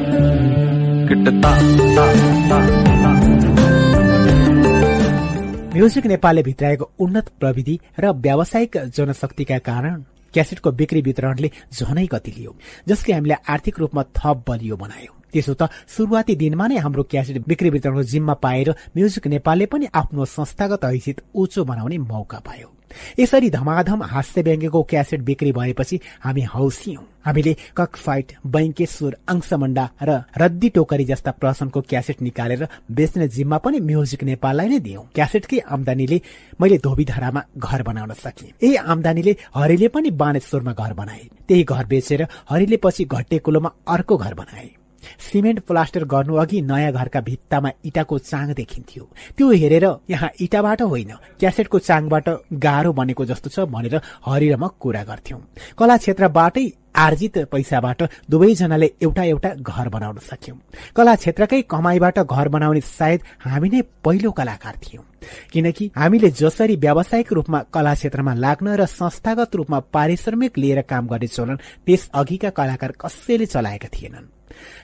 म्युजिक 5.77 6.07
नेपालले 6.07 6.43
भित्राएको 6.43 6.85
उन्नत 6.99 7.27
प्रविधि 7.41 7.79
र 8.01 8.13
व्यावसायिक 8.17 8.77
जनशक्तिका 8.97 9.59
कारण 9.69 9.95
क्यासेटको 10.37 10.71
बिक्री 10.77 11.01
वितरणले 11.09 11.51
झनै 11.73 12.07
गति 12.13 12.31
लियो 12.37 12.57
जसले 12.89 13.15
हामीलाई 13.15 13.41
आर्थिक 13.49 13.79
रूपमा 13.81 14.03
थप 14.17 14.45
बलियो 14.49 14.77
बनायो। 14.77 15.13
त्यसो 15.33 15.55
त 15.61 15.73
शुरूआती 15.89 16.35
दिनमा 16.37 16.67
नै 16.69 16.77
हाम्रो 16.85 17.03
क्यासेट 17.11 17.37
बिक्री 17.49 17.71
वितरणको 17.71 18.03
जिम्मा 18.13 18.35
पाएर 18.45 18.71
म्युजिक 18.97 19.27
नेपालले 19.27 19.67
पनि 19.73 19.87
आफ्नो 19.95 20.25
संस्थागत 20.37 20.85
हैसियत 20.85 21.23
उचो 21.35 21.65
बनाउने 21.65 21.99
मौका 21.99 22.39
पायो। 22.47 22.76
यसरी 23.19 23.51
धमाधम 23.51 24.03
हास्य 24.03 24.43
व्यङ्ग्यको 24.43 24.83
क्यासेट 24.83 25.21
बिक्री 25.21 25.53
भएपछि 25.53 26.01
हामी 26.25 26.43
हौसियौं। 26.55 27.05
हामीले 27.27 27.57
कक 27.77 27.97
फाइट 27.97 28.33
बैंकेश्वर 28.47 29.17
अंशमण्डा 29.29 29.89
र 30.03 30.23
रद्दी 30.39 30.69
टोकरी 30.69 31.05
जस्ता 31.05 31.31
प्रसनको 31.31 31.81
क्यासेट 31.81 32.23
निकालेर 32.23 32.69
बेच्ने 32.91 33.29
जिम्मा 33.29 33.59
पनि 33.59 33.81
म्युजिक 33.81 34.23
नेपाललाई 34.25 34.69
नै 34.69 34.79
दियौं। 34.79 35.03
क्यासेटकै 35.15 35.59
आमदानीले 35.59 36.21
मैले 36.61 36.79
धोबीधरामा 36.79 37.43
घर 37.59 37.83
बनाउन 37.83 38.13
सके। 38.15 38.47
यही 38.47 38.75
आमदानीले 38.77 39.37
हरिले 39.55 39.89
पनि 39.89 40.11
बानेश्वरमा 40.11 40.73
घर 40.73 40.93
बनाए। 40.93 41.29
त्यही 41.49 41.65
घर 41.65 41.85
बेचेर 41.87 42.27
हरिले 42.51 42.77
पछि 42.77 43.05
घट्टेकुलोमा 43.05 43.71
अर्को 43.89 44.17
घर 44.17 44.35
बनाए। 44.35 44.86
सिमेन्ट 45.21 45.61
प्लास्टर 45.61 46.05
गर्नु 46.05 46.35
अघि 46.37 46.61
नयाँ 46.63 46.93
घरका 46.93 47.21
भित्तामा 47.21 47.71
इटाको 47.85 48.19
चाङ 48.21 48.53
देखिन्थ्यो। 48.55 49.05
त्यो 49.37 49.51
हेरेर 49.53 49.87
यहाँ 50.11 50.31
इटाबाट 50.41 50.83
होइन 50.83 51.13
क्यासेटको 51.41 51.79
चाङबाट 51.79 52.29
गाह्रो 52.55 52.93
बनेको 52.93 53.25
जस्तो 53.25 53.49
छ 53.51 53.69
भनेर 53.69 54.01
हरि 54.27 54.49
र 54.53 54.57
म 54.57 54.69
कुरा 54.81 55.03
गर्थ्यौं। 55.05 55.41
कला 55.79 55.97
क्षेत्रबाटै 55.97 56.67
आर्जित 56.97 57.37
पैसाबाट 57.53 58.03
दुवैजनाले 58.31 58.89
एउटा 59.03 59.23
एउटा 59.23 59.51
घर 59.61 59.89
बनाउन 59.89 60.19
सक्यौं। 60.25 60.57
कला 60.97 61.15
क्षेत्रकै 61.15 61.61
कमाईबाट 61.69 62.19
घर 62.25 62.49
बनाउने 62.49 62.81
सायद 62.81 63.21
हामी 63.45 63.69
नै 63.69 63.81
पहिलो 64.05 64.31
कलाकार 64.33 64.77
थियौं। 64.83 65.05
किनकि 65.53 65.91
हामीले 65.97 66.31
जसरी 66.31 66.77
व्यावसायिक 66.77 67.33
रूपमा 67.33 67.61
कला 67.75 67.95
क्षेत्रमा 67.95 68.35
लाग्न 68.35 68.77
र 68.81 68.87
संस्थागत 68.87 69.57
रूपमा 69.57 69.79
पारिश्रमिक 69.93 70.59
लिएर 70.59 70.81
काम 70.89 71.07
गर्ने 71.07 71.29
चलन 71.29 71.57
त्यस 71.87 72.09
अघिका 72.15 72.51
कलाकार 72.57 72.93
कसैले 72.97 73.47
चलाएका 73.47 73.89
थिएनन्। 73.93 74.36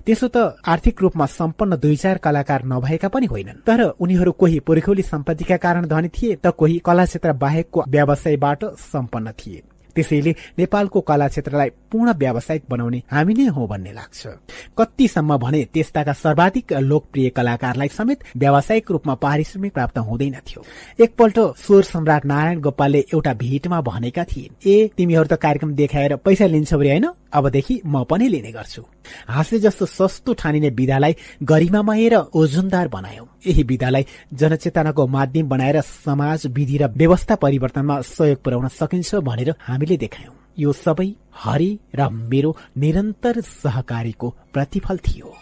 त्यसो 0.07 0.29
त 0.29 0.37
आर्थिक 0.67 1.03
रूपमा 1.03 1.27
सम्पन्न 1.39 1.77
दुई 1.77 1.97
चार 1.97 2.19
कलाकार 2.19 2.65
नभएका 2.65 3.09
पनि 3.09 3.27
होइनन्। 3.27 3.63
तर 3.67 3.81
उनीहरू 4.01 4.33
कोही 4.33 4.59
पुर्खौली 4.61 5.03
सम्पत्तिका 5.03 5.57
कारण 5.57 5.87
धनी 5.89 6.09
थिए 6.09 6.39
त 6.45 6.55
कोही 6.59 6.79
कला 6.85 7.05
क्षेत्र 7.05 7.33
बाहेकको 7.33 7.85
व्यवसायबाट 7.89 8.65
सम्पन्न 8.93 9.33
थिए। 9.33 9.63
त्यसैले 9.97 10.33
नेपालको 10.59 11.01
कला 11.01 11.27
क्षेत्रलाई 11.29 11.69
पूर्ण 11.93 12.13
व्यावसायिक 12.17 12.63
बनाउने 12.71 13.03
हामी 13.13 13.35
नै 13.35 13.47
हो 13.53 13.67
भन्ने 13.69 13.93
लाग्छ। 13.93 14.27
कतिसम्म 14.73 15.37
भने 15.37 15.61
त्यस्ताका 15.69 16.13
सर्वाधिक 16.17 16.73
लोकप्रिय 16.81 17.29
कलाकारलाई 17.37 17.89
समेत 17.93 18.25
व्यावसायिक 18.37 18.91
रूपमा 18.91 19.15
पारिश्रमिक 19.21 19.73
प्राप्त 19.73 19.99
हुँदैन 19.99 20.37
थियो 20.49 20.65
एकपल्ट 20.97 21.39
स्वर 21.61 21.83
सम्राट 21.85 22.25
नारायण 22.25 22.61
गोपालले 22.61 23.05
एउटा 23.13 23.33
भेटमा 23.37 23.81
भनेका 23.85 24.25
थिए 24.25 24.49
ए 24.65 24.89
तिमीहरू 24.97 25.29
त 25.29 25.37
कार्यक्रम 25.37 25.75
देखाएर 25.77 26.17
पैसा 26.25 26.47
लिन्छौ 26.47 26.81
रे 26.81 26.89
होइन? 26.89 27.07
अबदेखि 27.33 27.81
म 27.87 28.05
पनि 28.05 28.29
लिने 28.29 28.53
गर्छु। 28.53 28.83
हाँसले 29.29 29.59
जस्तो 29.61 29.87
सस्तो 29.87 30.33
ठानिने 30.35 30.71
विधालाई 30.71 31.15
गरिमामय 31.43 32.09
र 32.09 32.17
ओजुनदार 32.35 32.89
बनायौं। 32.89 33.27
यही 33.47 33.63
विधालाई 33.63 34.05
जनचेतनाको 34.33 35.07
माध्यम 35.07 35.49
बनाएर 35.49 35.81
समाज 35.81 36.47
विधि 36.47 36.77
र 36.79 36.87
व्यवस्था 36.97 37.35
परिवर्तनमा 37.35 38.01
सहयोग 38.01 38.43
पुर्याउन 38.43 38.69
सकिन्छ 38.69 39.15
भनेर 39.29 39.55
हामीले 39.61 39.97
देखायौं। 39.97 40.35
यो 40.59 40.73
सबै 40.75 41.09
हरि 41.35 41.71
र 41.95 42.09
मेरो 42.11 42.57
निरन्तर 42.77 43.41
सहकारीको 43.41 44.29
प्रतिफल 44.53 44.99
थियो। 44.99 45.35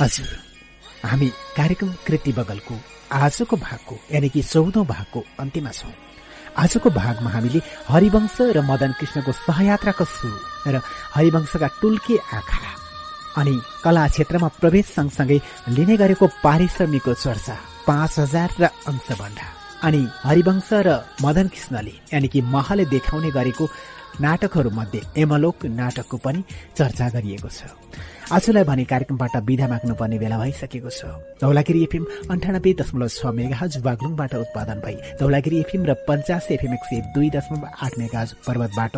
हजुर 0.00 0.30
हामी 1.04 1.28
कार्यक्रम 1.56 1.90
कृति 2.06 2.32
बगलको 2.32 2.74
आजको 3.14 3.56
भागको 3.56 3.96
यानि 4.12 4.28
कि 4.28 4.42
चौधौं 4.42 4.84
भागको 4.86 5.20
अन्त्यमा 5.40 5.70
छौं। 5.70 5.92
आजको 6.56 6.90
भागमा 6.90 7.30
हामीले 7.30 7.60
हरिवंश 7.88 8.36
र 8.56 8.60
मदन 8.70 8.92
कृष्णको 8.98 9.32
सहयात्राको 9.40 10.04
सुरु 10.04 10.72
र 10.74 10.80
हरिवंशका 11.14 11.68
टुल्के 11.80 12.16
आँखा 12.38 12.70
अनि 13.36 13.54
कला 13.84 14.06
क्षेत्रमा 14.08 14.48
प्रवेश 14.60 14.86
सँगसँगै 14.96 15.38
लिने 15.68 15.96
गरेको 15.96 16.26
पारिश्रमिकको 16.42 17.14
चर्चा 17.14 17.56
पाँच 17.86 18.18
हजार 18.18 18.50
र 18.60 18.64
अंशभन्डा 18.90 19.46
अनि 19.82 20.02
हरिवंश 20.24 20.68
र 20.86 20.88
मदन 21.22 21.46
कृष्णले 21.54 21.94
यानि 22.14 22.28
कि 22.28 22.40
महले 22.54 22.84
देखाउने 22.94 23.30
गरेको 23.30 23.64
नाटकहरूमध्ये 24.20 25.00
एमलोक 25.16 25.66
नाटकको 25.66 26.16
पनि 26.16 26.44
चर्चा 26.76 27.08
गरिएको 27.14 27.48
छ। 27.48 27.70
आजलाई 28.32 28.64
भने 28.64 28.84
कार्यक्रमबाट 28.84 29.36
विधा 29.44 29.66
माग्नुपर्ने 29.68 30.18
बेला 30.18 30.38
भइसकेको 30.38 30.90
छ। 30.90 31.00
धौलागिरी 31.40 31.82
एफएम 31.82 32.04
अन्ठानब्बे 32.30 32.72
दशमलव 32.80 33.08
छ 33.08 33.26
मेगाहज 33.36 33.76
बागलुङबाट 33.84 34.34
उत्पादन 34.34 34.78
भई 34.80 34.96
धौलागिरी 35.20 35.56
एफएम 35.60 35.82
र 35.84 35.92
पञ्चास 36.08 36.46
एफएम 36.50 36.72
एक 36.72 36.84
सय 36.88 37.00
दुई 37.14 37.28
दशमलव 37.30 37.64
आठ 37.84 37.92
मेगाहज 37.98 38.30
पर्वतबाट 38.46 38.94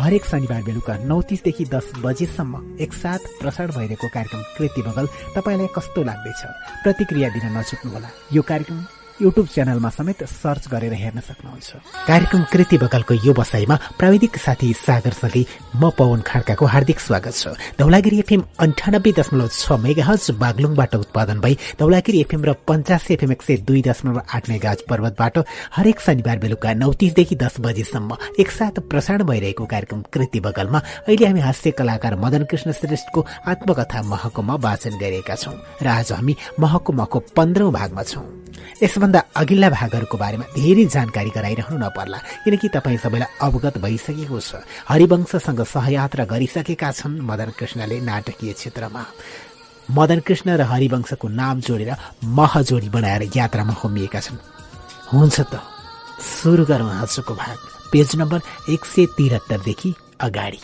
हरेक 0.00 0.24
शनिबार 0.24 0.62
बेलुका 0.62 0.96
नौ 1.04 1.20
तिसदेखि 1.28 1.64
दस 1.74 1.92
बजेसम्म 1.98 2.54
एकसाथ 2.80 3.20
प्रसारण 3.40 3.70
भइरहेको 3.76 4.08
कार्यक्रम 4.14 4.42
कृति 4.56 4.82
बगल 4.82 5.06
तपाईँलाई 5.36 5.68
कस्तो 5.76 6.00
लाग्दैछ? 6.02 6.40
प्रतिक्रिया 6.82 7.28
दिन 7.28 7.58
नछुट्नुहोला। 7.58 8.08
यो 8.32 8.42
कार्यक्रम 8.42 8.78
युट्युब 9.20 9.46
च्यानलमा 9.52 9.88
समेत 9.90 10.22
सर्च 10.24 10.68
गरेर 10.72 10.92
हेर्न 10.96 11.20
सक्नुहुन्छ। 11.20 11.68
कार्यक्रम 12.08 12.42
कृति 12.52 12.76
बकालको 12.80 13.14
यो 13.20 13.32
बसाईमा 13.36 13.76
प्राविधिक 14.00 14.36
साथी 14.36 14.72
सागरसँगै 14.80 15.44
म 15.76 15.90
पवन 15.92 16.20
खड्काको 16.24 16.64
हार्दिक 16.64 17.00
स्वागत 17.00 17.34
छ। 17.34 17.52
धौलागिरी 17.76 18.18
एफएम 18.18 18.42
अन्ठानब्बे 18.64 19.12
दशमलव 19.12 19.48
छ 19.52 19.76
मेगा 19.76 20.04
हज 20.08 20.30
बागलुङबाट 20.40 20.94
उत्पादन 21.04 21.40
भई 21.44 21.54
धौलागिरी 21.80 22.20
एफएम 22.20 22.44
र 22.48 22.52
पञ्चासी 22.64 23.14
एफएम 23.14 23.32
एक 23.32 23.42
सय 23.42 23.56
दुई 23.68 23.82
दशमलव 23.84 24.20
आठ 24.24 24.48
मेगा 24.48 24.70
हज 24.70 24.80
पर्वतबाट 24.88 25.36
हरेक 25.76 26.00
शनिबार 26.00 26.38
बेलुका 26.40 26.72
नौ 26.80 26.92
तिसदेखि 26.96 27.36
दस 27.36 27.60
बजेसम्म 27.60 28.16
एकसाथ 28.40 28.80
प्रसारण 28.88 29.22
भइरहेको 29.28 29.64
कार्यक्रम 29.68 30.00
कृति 30.08 30.40
बगलमा 30.40 30.80
अहिले 31.04 31.26
हामी 31.26 31.40
हास्य 31.40 31.70
कलाकार 31.76 32.16
मदन 32.24 32.48
कृष्ण 32.50 32.72
श्रेष्ठको 32.72 33.26
आत्मकथा 33.52 34.02
महकुमा 34.08 34.54
वाचन 34.64 34.96
गरिरहेका 34.96 35.34
छौं 35.36 35.56
र 35.84 35.86
आज 35.98 36.12
हामी 36.12 36.36
महकुमाको 36.60 37.18
पन्ध्रौं 37.36 37.72
भागमा 37.72 38.02
छौं। 38.02 38.24
यसभन्दा 38.82 39.09
अघिल्ला 39.18 39.68
भागहरूको 39.70 40.16
बारेमा 40.18 40.44
धेरै 40.54 40.84
जानकारी 40.84 41.30
गराइरहनु 41.30 41.78
नपर्ला 41.78 42.18
किनकि 42.44 42.68
तपाईँ 42.68 42.98
सबैलाई 42.98 43.34
अवगत 43.42 43.78
भइसकेको 43.78 44.40
छ। 44.40 44.62
हरिवंशसँग 44.88 45.62
सहयात्रा 45.64 46.24
गरिसकेका 46.24 46.90
छन् 46.92 47.20
मदन 47.20 47.50
कृष्णले 47.58 48.00
नाटकीय 48.00 48.52
क्षेत्रमा। 48.52 49.02
मदन 49.90 50.20
कृष्ण 50.20 50.48
र 50.56 50.62
हरिवंशको 50.62 51.28
नाम 51.28 51.60
जोडेर 51.60 51.90
महजोडी 52.24 52.88
बनाएर 52.88 53.22
यात्रामा 53.36 53.74
होमिएका 53.80 54.20
छन्। 54.20 54.38
हुन्छ 55.12 55.40
त 55.40 55.60
सुरु 56.20 56.64
गरौँ 56.64 56.90
आजको 57.02 57.34
भाग। 57.34 57.58
पेज 57.92 58.16
नम्बर 58.16 58.40
एक 58.70 58.84
सय 58.84 59.06
तिहत्तरदेखि 59.16 59.94
अगाडि। 60.20 60.60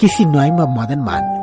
किसी 0.00 0.24
न्वाइमा 0.24 0.66
मदन 0.66 0.98
मान 0.98 1.41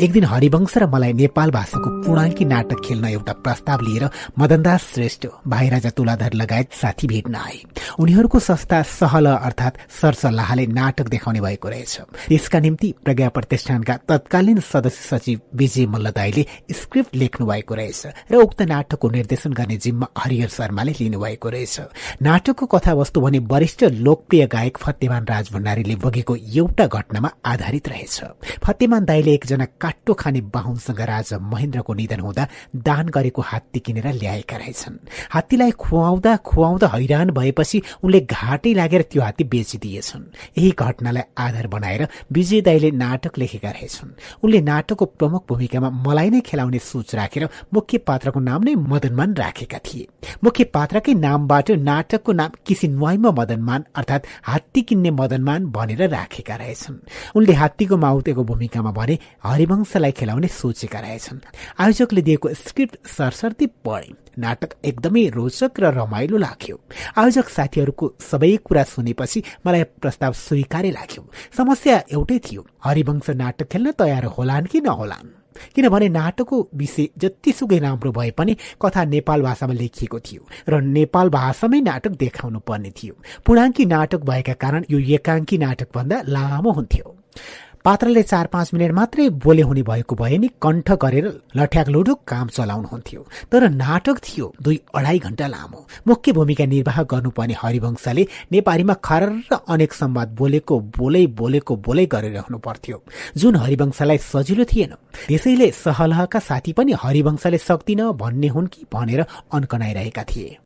एक 0.00 0.12
दिन 0.12 0.24
हरिवंश 0.24 0.76
र 0.78 0.86
मलाई 0.88 1.12
नेपाल 1.12 1.50
भाषाको 1.52 1.90
पूर्णाङ्की 2.02 2.44
नाटक 2.44 2.78
खेल्न 2.84 3.04
एउटा 3.06 3.32
प्रस्ताव 3.44 3.80
लिएर 3.80 4.04
मदनदास 4.38 4.82
श्रेष्ठ 4.94 5.26
भाइ 5.46 5.68
राजा 5.68 5.90
तुलाधर 5.90 6.32
लगायत 6.32 6.72
साथी 6.72 7.06
भेट्न 7.06 7.34
आए। 7.34 7.58
उनीहरूको 8.00 8.38
संस्था 8.38 8.80
सहल 8.82 9.26
अर्थात 9.26 9.78
सरसल्लाहले 10.00 10.66
नाटक 10.68 11.08
देखाउने 11.08 11.40
भएको 11.40 11.68
रहेछ। 11.68 12.32
यसका 12.32 12.58
निम्ति 12.60 12.94
प्रज्ञा 13.04 13.28
प्रतिष्ठानका 13.28 13.96
तत्कालीन 14.08 14.60
सदस्य 14.60 15.04
सचिव 15.08 15.40
विजय 15.54 15.86
मल्लदाईले 15.86 16.46
स्क्रिप्ट 16.72 17.16
लेख्नु 17.16 17.46
भएको 17.46 17.74
रहेछ 17.74 18.32
र 18.32 18.36
उक्त 18.36 18.62
नाटकको 18.72 19.10
निर्देशन 19.10 19.52
गर्ने 19.52 19.76
जिम्मा 19.76 20.08
हरिहर 20.18 20.48
शर्माले 20.48 20.94
लिनुभएको 21.00 21.48
रहेछ। 21.48 21.80
नाटकको 22.22 22.66
कथावस्तु 22.66 23.20
भने 23.20 23.38
वरिष्ठ 23.52 23.84
लोकप्रिय 24.00 24.46
गायक 24.46 24.78
फतेमान 24.78 25.28
राज 25.28 25.52
भण्डारीले 25.52 25.96
बगेको 26.00 26.36
एउटा 26.36 26.86
घटनामा 26.86 27.30
आधारित 27.44 27.88
रहेछ। 27.88 28.20
फतेमान 28.64 29.04
दाईले 29.04 29.34
एकजना 29.34 29.68
काट्टो 29.90 30.14
खाने 30.14 30.40
बाहुनसँग 30.54 31.00
राजा 31.02 31.38
महेन्द्रको 31.42 31.94
निधन 31.94 32.20
हुँदा 32.20 32.46
दान 32.78 33.08
गरेको 33.10 33.42
हात्ती 33.42 33.80
किनेर 33.80 34.06
ल्याएका 34.14 34.56
रहेछन्। 34.56 34.96
हात्तीलाई 35.34 35.70
खुवाउँदा 35.74 36.36
खुवाउँदा 36.46 36.86
हैरान 36.94 37.30
भएपछि 37.34 37.82
उनले 38.04 38.20
घाटै 38.22 38.72
लागेर 38.74 39.02
त्यो 39.10 39.22
हात्ती 39.22 39.44
बेचिदिएछन्। 39.50 40.22
यही 40.58 40.70
घटनालाई 40.78 41.22
आधार 41.38 41.66
बनाएर 41.66 42.06
विजय 42.32 42.60
दाईले 42.62 42.90
नाटक 42.92 43.38
लेखेका 43.38 43.70
रहेछन्। 43.70 44.10
उनले 44.44 44.60
नाटकको 44.60 45.04
प्रमुख 45.18 45.42
भूमिकामा 45.48 45.90
मलाई 46.06 46.30
नै 46.30 46.40
खेलाउने 46.40 46.78
सोच 46.78 47.14
राखेर 47.14 47.48
मुख्य 47.74 47.98
पात्रको 48.06 48.40
नाम 48.40 48.62
नै 48.62 48.74
मदनमान 48.86 49.34
राखेका 49.34 49.78
थिए। 49.82 50.06
मुख्य 50.44 50.64
पात्रकै 50.70 51.14
नामबाट 51.18 51.70
नाटकको 51.82 52.32
नाम 52.32 52.50
किसी 52.66 52.88
नुवाइमा 52.88 53.30
मदनमान 53.30 53.84
अर्थात 53.96 54.22
हात्ती 54.46 54.82
किन्ने 54.82 55.10
मदनमान 55.10 55.66
भनेर 55.74 56.08
राखेका 56.08 56.56
रहेछन्। 56.56 56.98
उनले 57.36 57.52
हात्तीको 57.52 57.96
माउतेको 57.96 58.44
भूमिकामा 58.44 58.90
भने 58.92 59.18
हरिभङ 59.44 59.79
अंशलाई 59.80 60.12
खेलाउने 60.12 60.48
सोचेका 60.48 61.00
रहेछन्। 61.00 61.38
आयोजकले 61.80 62.22
दिएको 62.22 62.48
स्क्रिप्ट 62.54 62.94
सरसर्ती 63.08 63.66
पढे। 63.66 64.12
नाटक 64.38 64.70
एकदमै 64.84 65.26
रोचक 65.28 65.80
र 65.80 65.84
रमाइलो 65.96 66.36
लाग्यो। 66.36 66.76
आयोजक 67.18 67.48
साथीहरूको 67.48 68.06
सबै 68.20 68.56
कुरा 68.64 68.84
सुनेपछि 68.84 69.42
मलाई 69.66 69.82
प्रस्ताव 70.00 70.32
स्वीकार्य 70.32 70.90
लाग्यो। 70.90 71.22
समस्या 71.56 71.96
एउटै 72.12 72.38
थियो 72.38 72.66
हरिवंश 72.84 73.30
नाटक 73.30 73.68
खेल्न 73.68 73.90
तयार 73.90 74.24
होलान् 74.24 74.66
कि 74.66 74.80
नहोलान्? 74.80 75.28
किनभने 75.74 76.08
नाटकको 76.08 76.68
विषय 76.74 77.08
जतिसुकै 77.18 77.78
राम्रो 77.78 78.12
भए 78.12 78.30
पनि 78.30 78.56
कथा 78.82 79.04
नेपाल 79.04 79.42
भाषामा 79.42 79.74
लेखिएको 79.74 80.18
थियो 80.20 80.42
र 80.68 80.80
नेपाल 80.80 81.28
भाषामै 81.28 81.80
नाटक 81.80 82.10
देखाउनु 82.10 82.58
पर्ने 82.58 82.90
थियो। 82.90 83.14
पूर्णाङ्की 83.46 83.84
नाटक 83.84 84.20
भएका 84.24 84.52
कारण 84.52 84.84
यो 84.90 84.98
एकाङ्की 84.98 85.58
नाटकभन्दा 85.58 86.22
लामो 86.28 86.70
हुन्थ्यो। 86.70 87.16
पात्रले 87.84 88.22
चार 88.22 88.46
पाँच 88.46 88.70
मिनट 88.74 88.92
मात्रै 88.92 89.28
बोले 89.40 89.62
हुने 89.62 89.82
भएको 89.82 90.14
भए 90.16 90.36
नि 90.38 90.48
कण्ठ 90.62 90.90
गरेर 91.02 91.26
लठ्याक 91.56 91.88
लुडुक 91.88 92.20
काम 92.28 92.48
चलाउनुहुन्थ्यो। 92.48 93.20
तर 93.52 93.68
नाटक 93.70 94.18
थियो 94.20 94.52
दुई 94.62 94.80
अढाई 94.94 95.18
घण्टा 95.18 95.46
लामो। 95.46 95.86
मुख्य 96.08 96.32
भूमिका 96.32 96.64
निर्वाह 96.66 97.02
गर्नुपर्ने 97.02 97.54
हरिवंशले 97.58 98.26
नेपालीमा 98.52 98.94
खर 99.00 99.24
र 99.52 99.58
अनेक 99.68 99.92
संवाद 99.92 100.28
बोलेको 100.36 100.80
बोलै 100.98 101.26
बोलेको 101.40 101.76
बोलै 101.86 102.06
गरिरहनु 102.06 102.58
पर्थ्यो 102.58 103.02
जुन 103.36 103.56
हरिवंशलाई 103.56 104.18
सजिलो 104.28 104.64
थिएन 104.64 104.92
त्यसैले 105.28 105.70
सहलहका 105.80 106.38
साथी 106.38 106.72
पनि 106.72 106.92
हरिवंशले 107.00 107.58
सक्दिन 107.60 108.10
भन्ने 108.20 108.48
हुन् 108.48 108.68
कि 108.68 108.84
भनेर 108.92 109.24
अन्कनाइरहेका 109.52 110.24
थिए। 110.24 110.58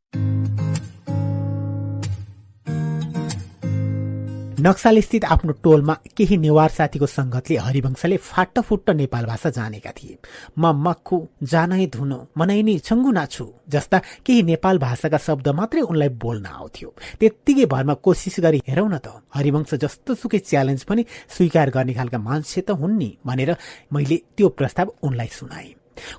नक्साल 4.65 4.99
स्थित 5.01 5.25
आफ्नो 5.25 5.53
टोलमा 5.63 5.95
केही 6.17 6.37
नेवार 6.41 6.71
साथीको 6.71 7.07
संगतले 7.07 7.57
हरिवंशले 7.57 8.17
फाटफुट्ट 8.17 8.91
नेपाल 8.91 9.25
भाषा 9.27 9.51
जानेका 9.51 9.91
थिए। 9.93 10.17
म 10.59 10.73
मक्खु 10.85 11.17
जानै 11.53 11.87
धुनो 11.93 12.19
मनाइनी 12.39 12.79
छङ्गु 12.89 13.11
नाछु 13.13 13.45
जस्ता 13.69 13.99
केही 14.25 14.43
नेपाल 14.43 14.79
भाषाका 14.79 15.19
शब्द 15.27 15.49
मात्रै 15.61 15.81
उनलाई 15.85 16.09
बोल्न 16.17 16.47
आउँथ्यो। 16.49 16.89
त्यत्तिकै 17.21 17.67
भरमा 17.75 17.95
कोसिस 18.01 18.41
गरी 18.41 18.61
हेरौँ 18.69 18.89
न 18.89 18.97
त 19.05 19.21
हरिवंश 19.37 19.75
जस्तो 19.85 20.15
सुकै 20.17 20.41
च्यालेन्ज 20.49 20.83
पनि 20.89 21.05
स्वीकार 21.37 21.69
गर्ने 21.77 21.93
खालका 21.93 22.19
मान्छे 22.19 22.61
त 22.65 22.71
हुन् 22.81 22.97
नि 22.97 23.11
भनेर 23.21 23.51
मैले 23.93 24.17
त्यो 24.33 24.49
प्रस्ताव 24.49 24.89
उनलाई 25.05 25.29
सुनाए। 25.29 25.69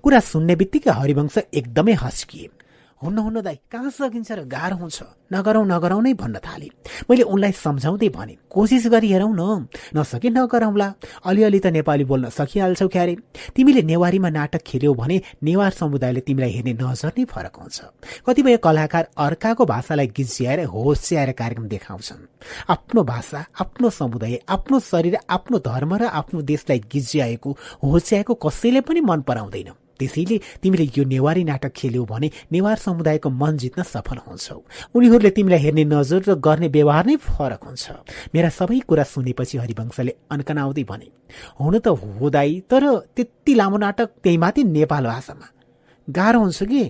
कुरा 0.04 0.20
सुन्ने 0.22 0.54
बित्तिकै 0.62 0.92
हरिवंश 1.02 1.38
एकदमै 1.50 1.94
हस्किए। 1.98 2.50
हुन्न 3.02 3.18
हुन्न 3.18 3.42
दाई 3.42 3.58
कहाँ 3.72 3.90
सकिन्छ 3.92 4.32
र 4.32 4.44
गाह्रो 4.48 4.76
हुन्छ? 4.78 5.04
नगरौँ 5.34 5.66
नगरौँ 5.68 6.02
नै 6.02 6.14
भन्न 6.16 6.40
थाले। 6.40 6.68
मैले 7.10 7.24
उनलाई 7.28 7.52
सम्झाउँदै 7.52 8.10
भने 8.10 8.36
कोसिस 8.50 8.88
गरी 8.88 9.12
हेरौँ 9.12 9.36
न। 9.36 9.68
नसके 9.92 10.30
नगरौँला। 10.32 10.88
अलिअलि 11.28 11.60
त 11.60 11.68
नेपाली 11.76 12.04
बोल्न 12.08 12.30
सकिहाल्छौ 12.32 12.88
क्यारे। 12.88 13.16
तिमीले 13.52 13.82
नेवारीमा 13.84 14.30
नाटक 14.30 14.62
खेल्यौ 14.64 14.94
भने 14.96 15.22
नेवार 15.44 15.72
समुदायले 15.76 16.22
तिमीलाई 16.24 16.52
हेर्ने 16.56 16.74
नजर 16.80 17.12
नै 17.20 17.26
फरक 17.28 17.56
हुन्छ। 17.60 17.78
कतिपय 18.26 18.58
कलाकार 18.64 19.04
अर्काको 19.18 19.66
भाषालाई 19.66 20.08
गिज्याएर 20.16 20.64
होस्याएर 20.72 21.32
कार्यक्रम 21.36 21.68
देखाउँछन्। 21.68 22.22
आफ्नो 22.72 23.04
भाषा 23.04 23.46
आफ्नो 23.62 23.90
समुदाय 23.92 24.40
आफ्नो 24.50 24.80
शरीर 24.80 25.18
आफ्नो 25.30 25.60
धर्म 25.60 25.94
र 25.96 26.04
आफ्नो 26.16 26.42
देशलाई 26.42 26.80
गिज्याएको 26.92 27.50
होस्याएको 27.84 28.34
कसैले 28.40 28.82
पनि 28.82 29.02
मन 29.02 29.22
पराउँदैन। 29.28 29.85
त्यसैले 30.00 30.38
तिमीले 30.62 30.86
यो 30.98 31.04
नेवारी 31.04 31.44
नाटक 31.44 31.72
खेल्यौ 31.72 32.06
भने 32.06 32.30
नेवार 32.52 32.78
समुदायको 32.78 33.30
मन 33.30 33.58
जित्न 33.58 33.84
सफल 33.84 34.18
हुन्छौ। 34.28 34.58
उनीहरूले 34.96 35.30
तिमीलाई 35.30 35.60
हेर्ने 35.60 35.84
नजर 35.86 36.22
र 36.28 36.36
गर्ने 36.36 36.68
व्यवहार 36.68 37.06
नै 37.06 37.16
फरक 37.16 37.64
हुन्छ। 37.64 37.86
मेरा 38.36 38.50
सबै 38.50 38.80
कुरा 38.80 39.04
सुनेपछि 39.04 39.58
हरिवंशले 39.58 40.14
अन्कनाउँदै 40.32 40.84
भने 40.84 41.08
हुन 41.60 41.80
त 41.80 41.88
हुँदै 41.88 42.52
तर 42.70 42.84
त्यति 43.16 43.54
लामो 43.56 43.78
नाटक 43.78 44.10
त्यही 44.24 44.38
माथि 44.38 44.64
नेपाल 44.64 45.06
भाषामा। 45.06 45.48
गाह्रो 46.08 46.40
हुन्छ 46.40 46.64
कि? 46.64 46.84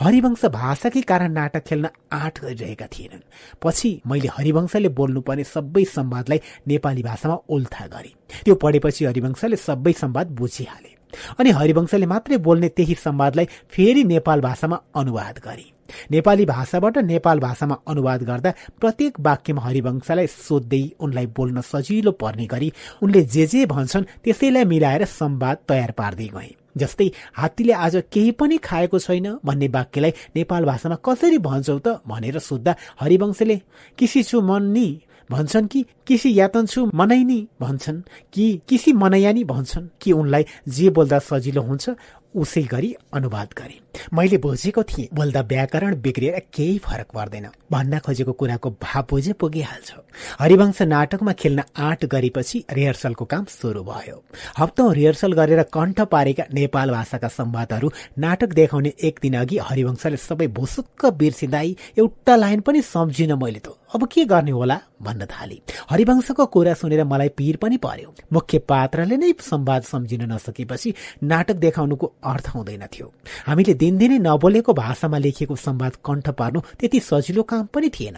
हरिवंश 0.00 0.44
भाषाकै 0.48 1.00
कारण 1.04 1.32
नाटक 1.32 1.62
खेल्न 1.68 1.88
आँट 2.12 2.38
गरिरहेका 2.40 2.86
थिएनन्। 2.86 3.28
पछि 3.60 4.00
मैले 4.06 4.28
हरिवंशले 4.32 4.88
बोल्नुपर्ने 4.88 5.44
सबै 5.44 5.84
संवादलाई 5.84 6.40
नेपाली 6.68 7.02
भाषामा 7.02 7.36
उल्था 7.44 7.86
गरे। 7.92 8.12
त्यो 8.44 8.54
पढेपछि 8.54 9.04
हरिवंशले 9.04 9.56
सबै 9.56 9.92
संवाद 9.92 10.26
बुझिहाले। 10.32 10.93
अनि 11.38 11.50
हरिवंशले 11.50 12.06
मात्रै 12.06 12.36
बोल्ने 12.38 12.68
त्यही 12.68 12.94
संवादलाई 12.94 13.46
फेरि 13.70 14.04
नेपाल 14.04 14.40
भाषामा 14.40 14.80
अनुवाद 14.94 15.38
गरे। 15.38 15.72
नेपाली 16.10 16.44
भाषाबाट 16.46 16.98
नेपाल 16.98 17.38
भाषामा 17.38 17.76
अनुवाद 17.88 18.22
गर्दा 18.22 18.50
प्रत्येक 18.80 19.20
वाक्यमा 19.20 19.62
हरिवंशलाई 19.62 20.26
सोध्दै 20.26 20.82
उनलाई 21.00 21.26
बोल्न 21.26 21.60
सजिलो 21.60 22.12
पर्ने 22.12 22.46
गरी 22.46 22.72
उनले 23.02 23.22
जे 23.22 23.46
जे 23.46 23.66
भन्छन् 23.66 24.04
त्यसैलाई 24.24 24.64
मिलाएर 24.64 25.04
संवाद 25.04 25.56
तयार 25.68 25.90
पार्दै 25.90 26.26
गए। 26.26 26.50
जस्तै 26.76 27.10
हात्तीले 27.32 27.72
आज 27.72 27.96
केही 28.12 28.30
पनि 28.30 28.56
खाएको 28.58 28.98
छैन 28.98 29.38
भन्ने 29.44 29.68
वाक्यलाई 29.68 30.12
नेपाल 30.36 30.64
भाषामा 30.64 30.96
कसरी 31.04 31.38
भन्छौ 31.38 31.78
त 31.78 32.00
भनेर 32.06 32.38
सोद्धा 32.38 32.74
हरिवंशले 33.00 33.60
किसी 33.98 34.22
छु 34.22 34.40
मन 34.40 34.62
नि 34.72 34.86
भन्छन् 35.30 35.66
कि 35.66 35.84
किसी 36.06 36.38
यातन 36.38 36.66
छु 36.66 36.90
मनाइनी 36.94 37.40
भन्छन् 37.60 38.00
कि 38.32 38.46
किसी 38.68 38.92
मनैयानी 38.92 39.44
भन्छन् 39.44 39.88
कि 40.00 40.12
उनलाई 40.12 40.44
जे 40.68 40.90
बोल्दा 40.90 41.18
सजिलो 41.18 41.62
हुन्छ 41.62 41.90
उसै 42.34 42.62
गरी 42.62 42.94
अनुवाद 43.12 43.48
गरे। 43.58 43.80
मैले 44.14 44.38
बुझेको 44.38 44.82
थिएँ 44.82 45.08
बोल्दा 45.14 45.40
व्याकरण 45.40 45.94
बिग्रिएर 46.00 46.38
केही 46.54 46.78
फरक 46.78 47.08
पर्दैन। 47.14 47.46
भन्न 47.72 47.98
खोजेको 47.98 48.32
कुराको 48.32 48.70
भाव 48.82 49.06
बुझे 49.10 49.32
पुगिहाल्छ। 49.32 49.92
हरिवंश 50.40 50.82
नाटकमा 50.82 51.32
खेल्न 51.32 51.62
आँट 51.78 52.04
गरेपछि 52.04 52.64
रिहर्सलको 52.72 53.24
काम 53.24 53.44
सुरु 53.50 53.82
भयो। 53.82 54.22
हप्तौं 54.58 54.92
रिहर्सल 54.94 55.32
गरेर 55.32 55.62
कण्ठ 55.74 56.00
पारेका 56.10 56.44
नेपाल 56.54 56.90
भाषाका 56.90 57.28
संवादहरू 57.28 57.90
नाटक 58.18 58.52
देखाउने 58.52 58.92
एक 59.02 59.18
दिन 59.22 59.36
अघि 59.36 59.58
हरिवंशले 59.58 60.16
सबै 60.16 60.46
भुसुक्क 60.58 61.06
बिर्सिँदै 61.14 61.68
एउटा 61.98 62.36
लाइन 62.36 62.60
पनि 62.60 62.82
सम्झिन 62.82 63.32
मैले 63.34 63.58
त। 63.58 63.78
अब 63.94 64.06
के 64.10 64.24
गर्ने 64.24 64.50
होला 64.50 64.78
भन्न 65.02 65.26
थाले। 65.26 65.60
हरिवंशको 65.90 66.46
कुरा 66.46 66.74
सुनेर 66.74 67.04
मलाई 67.04 67.28
पिर 67.28 67.56
पनि 67.56 67.76
पर्यो। 67.76 68.14
मुख्य 68.32 68.58
पात्रले 68.58 69.16
नै 69.16 69.32
संवाद 69.40 69.82
सम्झिन 69.82 70.22
नसकेपछि 70.32 70.94
नाटक 71.22 71.56
देखाउनुको 71.56 72.12
अर्थ 72.24 72.46
हुँदैन 72.48 72.86
थियो। 72.86 73.12
हामीले 73.46 73.74
दिनदिनै 73.74 74.18
नबोलेको 74.18 74.72
भाषामा 74.72 75.18
लेखिएको 75.18 75.56
संवाद 75.56 75.92
कण्ठ 76.04 76.30
पार्नु 76.30 76.60
त्यति 76.80 77.00
सजिलो 77.00 77.42
काम 77.42 77.66
पनि 77.66 77.88
थिएन। 77.88 78.16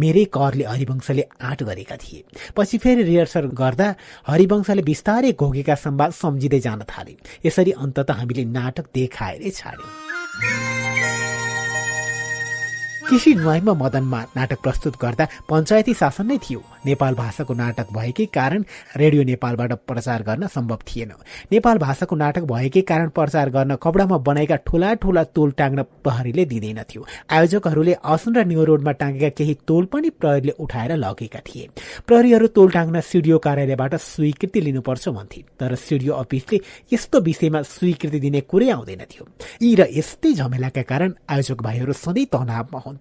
मेरै 0.00 0.24
करले 0.24 0.64
हरिवंशले 0.64 1.22
आँट 1.42 1.62
गरेका 1.62 1.96
थिए। 1.96 2.24
पछि 2.56 2.78
फेरि 2.78 3.02
रिहर्सल 3.02 3.46
गर्दा 3.52 3.88
हरिवंशले 4.26 4.82
बिस्तारै 4.82 5.32
घोगेका 5.32 5.74
संवाद 5.74 6.12
सम्झिँदै 6.12 6.60
जान 6.60 6.82
थाले। 6.82 7.16
यसरी 7.46 7.70
अन्तत 7.72 8.10
हामीले 8.10 8.44
नाटक 8.44 8.86
देखाएरै 8.94 9.50
छाड्यौं। 9.50 10.73
कृषि 13.04 13.34
नुहाइमा 13.34 13.72
मदनमा 13.74 14.20
नाटक 14.36 14.58
प्रस्तुत 14.64 14.94
गर्दा 15.00 15.24
पञ्चायती 15.48 15.94
शासन 15.94 16.26
नै 16.26 16.36
थियो। 16.40 16.60
नेपाल 16.86 17.14
भाषाको 17.14 17.54
नाटक 17.54 17.88
भएकै 17.92 18.24
कारण 18.32 18.64
रेडियो 18.96 19.22
नेपालबाट 19.22 19.72
प्रचार 19.88 20.22
गर्न 20.22 20.46
सम्भव 20.48 20.78
थिएन। 20.88 21.12
नेपाल 21.52 21.78
भाषाको 21.78 22.16
नाटक 22.16 22.44
भएकै 22.48 22.80
कारण 22.80 23.08
प्रचार 23.08 23.50
गर्न 23.50 23.76
कपडामा 23.76 24.16
बनाएका 24.24 24.56
ठूला 24.66 24.92
ठूला 25.04 25.24
तोल 25.36 25.50
टाङ्न 25.52 25.82
प्रहरीले 26.04 26.44
दिँदैनथ्यो। 26.44 27.04
आयोजकहरूले 27.28 27.94
असन 28.04 28.36
र 28.36 28.44
न्यू 28.48 28.64
रोडमा 28.64 28.92
टाँगेका 28.96 29.28
केही 29.36 29.54
तोल 29.68 29.84
पनि 29.92 30.10
प्रहरीले 30.20 30.52
उठाएर 30.64 30.96
लगेका 30.96 31.40
थिए। 31.44 31.68
प्रहरीहरू 32.08 32.46
तोल 32.56 32.70
टाङ्न 32.72 33.00
सिडिओ 33.00 33.38
कार्यालयबाट 33.38 33.94
स्वीकृति 34.00 34.60
लिनुपर्छ 34.60 35.08
भन्थे 35.08 35.44
तर 35.60 35.74
सिडिओ 35.76 36.12
अफिसले 36.24 36.60
यस्तो 36.92 37.20
विषयमा 37.20 37.62
स्वीकृति 37.68 38.20
दिने 38.20 38.40
कुरै 38.48 38.70
आउँदैनथ्यो। 38.70 39.28
यी 39.62 39.74
र 39.74 39.88
यस्तै 39.92 40.32
झमेलाका 40.32 40.82
कारण 40.88 41.14
आयोजक 41.28 41.62
भाइहरू 41.62 41.92
सधैँ 41.92 42.26
तनावमा 42.32 42.92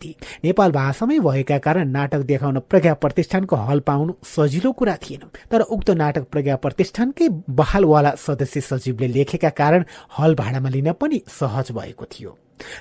नेपाल 0.44 0.72
भाषामै 0.72 1.20
भएका 1.20 1.58
कारण 1.58 1.90
नाटक 1.90 2.20
देखाउन 2.20 2.60
प्रज्ञा 2.60 2.94
प्रतिष्ठानको 2.94 3.56
हल 3.56 3.80
पाउनु 3.80 4.14
सजिलो 4.24 4.72
कुरा 4.72 4.96
थिएन। 4.96 5.30
तर 5.52 5.62
उक्त 5.62 5.90
नाटक 5.90 6.24
प्रज्ञा 6.24 6.56
प्रतिष्ठानकै 6.56 7.30
बहालवाला 7.50 8.12
सदस्य 8.16 8.62
सचिवले 8.62 9.08
लेखेका 9.08 9.50
कारण 9.50 9.86
हल 10.20 10.36
भाडामा 10.36 10.70
लिन 10.70 10.92
पनि 10.92 11.22
सहज 11.28 11.72
भएको 11.72 12.06
थियो। 12.06 12.38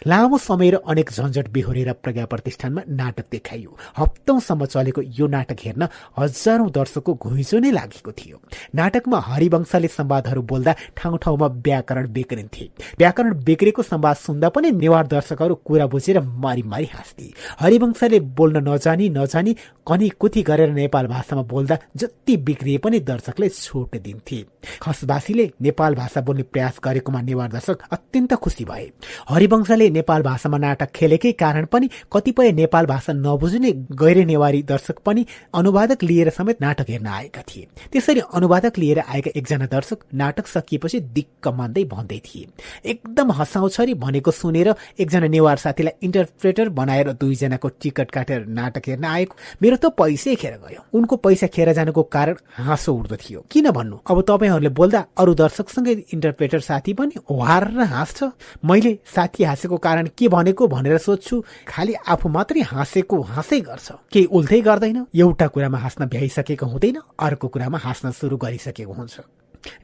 लामो 0.07 0.39
समय 0.39 0.71
र 0.71 0.77
अनेक 0.87 1.11
झन्झट 1.11 1.49
बिहोरेर 1.49 1.93
प्रज्ञा 1.93 2.25
प्रतिष्ठानमा 2.27 2.83
नाटक 2.89 3.25
देखाइयो। 3.33 3.77
हप्तौंसम्म 3.99 4.65
चलेको 4.65 5.03
यो 5.19 5.27
नाटक 5.27 5.61
हेर्न 5.61 5.89
हजारौं 6.19 6.69
दर्शकको 6.71 7.15
घुइँचो 7.15 7.59
नै 7.59 7.71
लागेको 7.71 8.13
थियो। 8.13 8.41
नाटकमा 8.75 9.19
हरिवंशले 9.21 9.89
संवादहरू 9.89 10.43
बोल्दा 10.43 10.73
ठाउँ 10.97 11.19
ठाउँमा 11.19 11.47
व्याकरण 11.47 12.13
बिग्रिन्थे। 12.13 12.69
व्याकरण 12.99 13.33
बिग्रेको 13.45 13.83
संवाद 13.83 14.17
सुन्दा 14.17 14.49
पनि 14.49 14.71
नेवार 14.73 15.07
दर्शकहरू 15.07 15.55
कुरा 15.65 15.87
बुझेर 15.87 16.21
मारी 16.21 16.63
मारी 16.63 16.89
हाँस्थे। 16.93 17.33
हरिवंशले 17.61 18.21
बोल्न 18.21 18.69
नजानी 18.69 19.09
नजानी 19.09 19.57
कनी 19.87 20.09
कुथी 20.09 20.43
गरेर 20.43 20.71
नेपाल 20.73 21.07
भाषामा 21.07 21.43
बोल्दा 21.43 21.79
जति 21.97 22.37
बिग्रिए 22.37 22.79
पनि 22.79 23.01
दर्शकले 23.01 23.49
छोट 23.49 23.97
दिन्थे। 23.97 24.45
खसवासीले 24.83 25.51
नेपाल 25.63 25.95
भाषा 25.95 26.21
बोल्ने 26.21 26.43
प्रयास 26.43 26.81
गरेकोमा 26.85 27.21
नेवार 27.21 27.49
दर्शक 27.53 27.83
अत्यन्त 27.91 28.35
खुसी 28.35 28.65
भए। 28.65 28.91
हरिवंश 29.29 29.71
वंशले 29.73 29.89
नेपाल 29.91 30.23
भाषामा 30.23 30.59
नाटक 30.59 30.91
खेलेकै 30.95 31.33
कारण 31.33 31.65
पनि 31.65 31.89
कतिपय 32.13 32.53
नेपाल 32.53 32.87
भाषा 32.87 33.13
नबुझ्ने 33.15 33.71
गैर 33.97 34.19
नेवारी 34.27 34.63
दर्शक 34.63 34.99
पनि 35.01 35.25
अनुवादक 35.55 36.03
लिएर 36.05 36.31
समेत 36.31 36.61
नाटक 36.61 36.91
हेर्न 36.91 37.07
आएका 37.09 37.43
थिए। 37.43 37.67
त्यसरी 37.93 38.21
अनुवादक 38.21 38.79
लिएर 38.79 38.99
आएका 39.01 39.31
एकजना 39.37 39.67
दर्शक 39.67 39.99
नाटक 40.15 40.47
सकिएपछि 40.47 41.01
दिक्क 41.17 41.49
मान्दै 41.49 41.85
भन्दै 41.85 42.19
थिए। 42.21 42.47
एकदम 42.85 43.33
हँसाउँछरी 43.33 43.95
भनेको 43.97 44.31
सुनेर 44.33 44.75
एकजना 45.01 45.27
नेवार 45.27 45.57
साथीलाई 45.57 45.95
इन्टरप्रेटर 46.03 46.69
बनाएर 46.71 47.13
दुईजनाको 47.15 47.69
टिकट 47.81 48.11
काटेर 48.11 48.47
नाटक 48.49 48.89
हेर्न 48.89 49.05
आएको। 49.07 49.37
मेरो 49.63 49.77
त 49.77 49.95
पैसै 49.97 50.35
खेर 50.37 50.55
गयो। 50.61 50.81
उनको 50.93 51.17
पैसा 51.17 51.47
खेर 51.49 51.73
जानुको 51.73 52.03
कारण 52.13 52.37
हाँसो 52.61 52.93
उठ्दो 52.93 53.17
थियो। 53.17 53.41
किन 53.51 53.71
भन्नु? 53.71 53.97
अब 54.05 54.21
तपाईँहरूले 54.29 54.69
बोल्दा 54.71 55.01
अरू 55.17 55.35
दर्शकसँगै 55.35 55.93
इन्टरप्रेटर 56.13 56.61
साथी 56.61 56.93
पनि 56.93 57.17
हार 57.33 57.65
हाँस्छ। 57.89 58.21
मैले 58.65 58.93
साथी 59.07 59.45
हाँसेको 59.53 59.77
कारण 59.77 60.09
के 60.19 60.29
भनेको 60.29 60.67
भनेर 60.69 60.99
सोध्छु। 60.99 61.45
खालि 61.69 61.95
आफू 62.09 62.29
मात्रै 62.29 62.61
हाँसेको 62.65 63.21
हाँसै 63.21 63.61
गर्छ। 63.61 63.89
केही 64.13 64.25
उल्टै 64.33 64.61
गर्दैन। 64.61 65.07
एउटा 65.15 65.47
कुरामा 65.47 65.79
हाँस्न 65.79 66.07
भ्याइसकेको 66.09 66.67
हुँदैन। 66.67 66.99
अर्को 67.21 67.49
कुरामा 67.49 67.79
हाँस्न 67.79 68.11
सुरु 68.11 68.37
गरिसकेको 68.37 68.93
हुन्छ। 68.93 69.21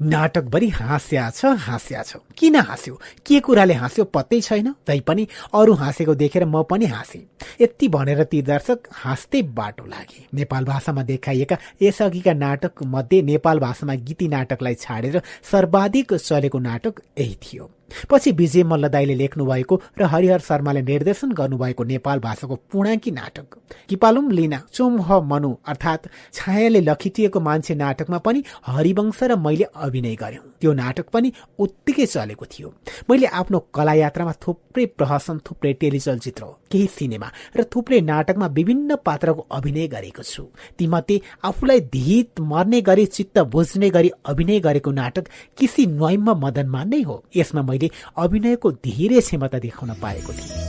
नाटकभरि 0.03 0.69
हाँस्या 0.69 1.31
छ 1.31 1.45
हाँस्या 1.45 2.03
छ। 2.03 2.17
किन 2.39 2.57
हाँस्यो? 2.57 2.95
के 3.27 3.41
कुराले 3.41 3.75
हाँस्यो 3.75 4.05
पत्तै 4.05 4.41
छैन? 4.41 4.73
तैपनि 4.87 5.27
अरू 5.55 5.73
हाँसेको 5.75 6.15
देखेर 6.15 6.45
म 6.45 6.63
पनि 6.63 6.87
हाँसे। 6.87 7.27
यति 7.61 7.89
भनेर 7.89 8.25
ती 8.25 8.43
दर्शक 8.43 8.89
हाँस्दै 8.93 9.43
बाटो 9.55 9.87
लागे। 9.87 10.27
नेपाल 10.35 10.65
भाषामा 10.65 11.03
देखाइएका 11.03 11.57
यसअघिका 11.83 12.33
नाटक 12.33 12.83
मध्ये 12.83 13.23
नेपाल 13.23 13.59
भाषामा 13.59 13.95
गीती 13.95 14.29
नाटकलाई 14.29 14.75
छाडेर 14.75 15.23
सर्वाधिक 15.53 16.15
चलेको 16.15 16.59
नाटक 16.59 17.01
यही 17.19 17.35
थियो। 17.35 17.71
पछि 18.11 18.31
विजय 18.33 18.63
मल्ल 18.65 18.89
दाईले 18.89 19.15
लेख्नु 19.15 19.45
भएको 19.47 19.81
र 19.99 20.05
हरिहर 20.05 20.41
शर्माले 20.41 20.83
निर्देशन 20.83 21.33
गर्नुभएको 21.33 21.85
नेपाल 21.85 22.19
भाषाको 22.19 22.57
पूर्णाङ्की 22.73 23.11
नाटक। 23.11 23.47
किपालुम 23.89 24.31
लिना 24.31 24.59
चोमह 24.73 25.09
मनु 25.31 25.55
अर्थात् 25.67 26.09
छायाले 26.33 26.81
लखिटिएको 26.81 27.41
मान्छे 27.41 27.75
नाटकमा 27.75 28.19
पनि 28.19 28.43
हरिवंश 28.67 29.23
र 29.23 29.37
मैले 29.37 29.67
अभिनय 29.77 30.15
गर्यौं 30.15 30.45
त्यो 30.61 30.73
नाटक 30.73 31.09
पनि 31.13 31.33
उत्तिकै 31.59 32.07
चलेको 32.07 32.47
थियो। 32.47 32.69
मैले 33.11 33.27
आफ्नो 33.41 33.59
कला 33.75 33.95
यात्रामा 33.95 34.33
थुप्रै 34.43 34.87
प्रहसन 34.99 35.39
थुप्रै 35.47 35.73
टेलिचलचित्र 35.81 36.45
केही 36.71 36.87
सिनेमा 36.87 37.29
र 37.57 37.65
थुप्रै 37.75 38.01
नाटकमा 38.01 38.47
विभिन्न 38.59 38.97
पात्रको 39.05 39.47
अभिनय 39.51 39.87
गरेको 39.89 40.23
छु। 40.23 40.45
तीमध्ये 40.79 41.21
आफूलाई 41.45 41.81
धित 41.95 42.41
मर्ने 42.41 42.81
गरी 42.81 43.07
चित्त 43.07 43.39
बुझ्ने 43.53 43.91
गरी 43.91 44.11
अभिनय 44.27 44.61
गरेको 44.61 44.91
नाटक 44.93 45.29
किसी 45.59 45.87
न्वाइममा 45.87 46.35
मदनमा 46.35 46.85
नै 46.85 47.03
हो। 47.03 47.17
यसमा 47.37 47.63
मैले 47.79 47.91
अभिनयको 48.19 48.71
धेरै 48.83 49.21
क्षमता 49.21 49.59
देखाउन 49.59 49.95
पाएको 50.03 50.33
थिएँ। 50.33 50.67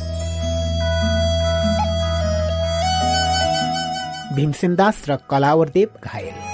भीमसेन 4.35 4.75
दास 4.75 5.03
र 5.09 5.17
कलावरदेव 5.29 5.89
घायल। 6.03 6.48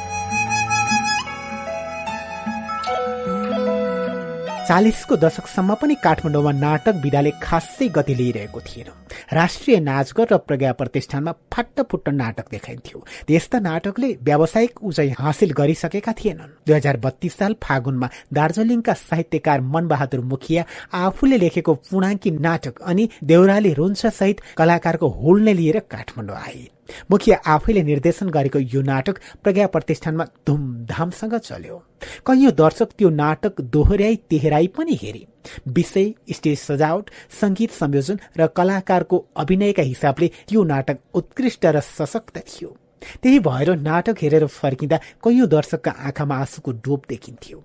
चालिसको 4.67 5.15
दशकसम्म 5.15 5.73
पनि 5.77 5.95
काठमाडौँमा 6.03 6.51
नाटक 6.51 6.95
विधाले 7.03 7.31
खासै 7.41 7.87
गति 7.87 8.13
लिइरहेको 8.15 8.59
थिएन। 8.59 8.89
राष्ट्रिय 9.33 9.79
नाचगर 9.79 10.27
र 10.31 10.37
प्रज्ञा 10.41 10.71
प्रतिष्ठानमा 10.73 11.31
फाट्टफुट्ट 11.53 12.09
नाटक 12.09 12.49
देखाइन्थ्यो। 12.51 12.99
त्यस्ता 13.27 13.59
नाटकले 13.59 14.09
व्यावसायिक 14.25 14.83
उचाइ 14.83 15.09
हासिल 15.19 15.51
गरिसकेका 15.53 16.13
थिएनन्। 16.17 16.55
दुई 16.65 16.75
हजार 16.75 16.97
बत्तीस 16.97 17.37
साल 17.37 17.55
फागुनमा 17.63 18.09
दार्जिलिङका 18.33 18.93
साहित्यकार 19.05 19.61
मनबहादुर 19.73 20.21
मुखिया 20.25 20.65
आफूले 20.97 21.37
लेखेको 21.37 21.73
पूर्णाङ्की 21.85 22.31
नाटक 22.41 22.81
अनि 22.81 23.09
देउराली 23.23 23.73
रुन्छ 23.73 24.05
सहित 24.07 24.41
कलाकारको 24.57 25.07
हुल्ने 25.21 25.53
लिएर 25.53 25.79
काठमाडौँ 25.93 26.37
आए। 26.37 26.74
मुखिया 27.11 27.37
आफैले 27.45 27.83
निर्देशन 27.83 28.29
गरेको 28.29 28.59
यो 28.59 28.81
नाटक 28.81 29.19
प्रज्ञा 29.43 29.67
प्रतिष्ठानमा 29.67 30.25
धुमधामसँग 30.47 31.35
चल्यो। 31.37 31.77
कैयौं 32.27 32.51
दर्शक 32.51 32.89
त्यो 32.97 33.09
नाटक 33.09 33.61
दोहोऱ्याई 33.61 34.15
तेहराई 34.29 34.67
पनि 34.67 34.97
हेरे। 35.01 35.25
विषय 35.67 36.13
स्टेज 36.31 36.59
सजावट 36.59 37.09
संगीत 37.41 37.71
संयोजन 37.71 38.19
र 38.37 38.47
कलाकारको 38.47 39.25
अभिनयका 39.37 39.83
हिसाबले 39.83 40.31
त्यो 40.47 40.63
नाटक 40.63 40.97
उत्कृष्ट 41.13 41.65
र 41.65 41.79
सशक्त 41.79 42.37
थियो। 42.37 42.75
त्यही 43.23 43.39
भएर 43.39 43.75
नाटक 43.79 44.15
हेरेर 44.21 44.45
फर्किँदा 44.47 44.97
कैयौं 45.23 45.47
दर्शकका 45.49 45.91
आँखामा 46.07 46.35
आँसुको 46.35 46.71
डोप 46.85 47.01
देखिन्थ्यो। 47.09 47.63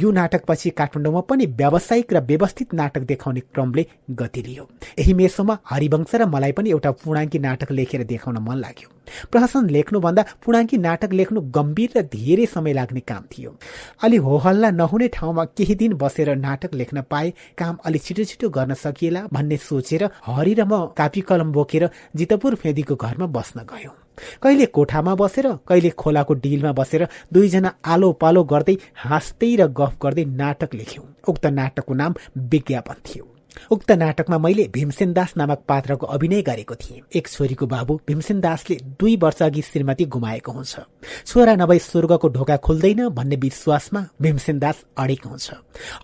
यो 0.00 0.10
नाटकपछि 0.12 0.70
काठमाडौँमा 0.70 1.20
पनि 1.28 1.46
व्यावसायिक 1.58 2.12
र 2.12 2.20
व्यवस्थित 2.30 2.74
नाटक 2.74 3.02
देखाउने 3.10 3.40
क्रमले 3.40 3.86
गति 4.10 4.42
लियो। 4.42 4.68
यही 4.98 5.12
मेसोमा 5.14 5.58
हरिवंश 5.70 6.14
र 6.14 6.26
मलाई 6.26 6.52
पनि 6.52 6.70
एउटा 6.70 6.90
पूर्णाङ्की 7.02 7.38
नाटक 7.38 7.70
लेखेर 7.72 8.04
देखाउन 8.04 8.38
मन 8.42 8.58
लाग्यो। 8.58 8.88
प्रहसन 9.30 9.68
लेख्नुभन्दा 9.70 10.22
पूर्णाङ्की 10.42 10.76
नाटक 10.78 11.12
लेख्नु 11.12 11.40
गम्भीर 11.54 11.90
र 11.96 12.02
धेरै 12.10 12.46
समय 12.46 12.72
लाग्ने 12.72 13.00
काम 13.06 13.22
थियो। 13.32 13.54
अलि 14.02 14.16
होहल्ला 14.26 14.70
नहुने 14.72 15.08
ठाउँमा 15.14 15.44
केही 15.56 15.74
दिन 15.74 15.94
बसेर 16.02 16.34
नाटक 16.36 16.74
लेख्न 16.74 17.02
पाए 17.10 17.32
काम 17.58 17.78
अलि 17.86 17.98
छिटो 17.98 18.24
छिटो 18.24 18.48
गर्न 18.50 18.74
सकिएला 18.74 19.26
भन्ने 19.32 19.56
सोचेर 19.62 20.08
हरि 20.26 20.54
र 20.54 20.64
म 20.64 20.86
कापी 20.96 21.20
कलम 21.22 21.52
बोकेर 21.52 21.90
जितपुर 22.16 22.54
फेदीको 22.54 22.94
घरमा 22.96 23.26
बस्न 23.30 23.66
गयौं। 23.70 24.01
कहिले 24.42 24.66
कोठामा 24.66 25.14
बसेर 25.14 25.46
कहिले 25.68 25.90
खोलाको 25.90 26.34
डिलमा 26.34 26.72
बसेर 26.72 27.06
दुईजना 27.32 27.74
आलो 27.84 28.12
पालो 28.12 28.44
गर्दै 28.44 28.76
हाँस्दै 29.04 29.54
र 29.56 29.66
गफ 29.72 29.98
गर्दै 30.02 30.24
नाटक 30.24 30.74
लेख्यौं। 30.74 31.06
उक्त 31.28 31.46
नाटकको 31.46 31.94
नाम 31.94 32.14
विज्ञापन 32.38 32.94
थियो। 33.06 33.31
उक्त 33.70 33.90
नाटकमा 33.92 34.38
मैले 34.38 34.66
भीमसेन 34.74 35.12
दास 35.12 35.34
नामक 35.36 35.62
पात्रको 35.68 36.06
अभिनय 36.06 36.42
गरेको 36.42 36.74
थिएँ। 36.74 37.00
एक 37.14 37.28
छोरीको 37.28 37.66
बाबु 37.66 37.98
भीमसेन 38.06 38.40
दासले 38.40 38.76
दुई 39.00 39.16
वर्ष 39.16 39.42
अघि 39.42 39.62
श्रीमती 39.62 40.04
गुमाएको 40.06 40.52
हुन्छ। 40.52 40.80
छोरा 41.26 41.54
नभई 41.56 41.78
स्वर्गको 41.78 42.28
ढोका 42.28 42.56
खुल्दैन 42.56 43.08
भन्ने 43.08 43.36
विश्वासमा 43.36 44.04
भीमसेन 44.22 44.58
दास 44.58 44.84
अडेको 44.98 45.28
हुन्छ। 45.28 45.50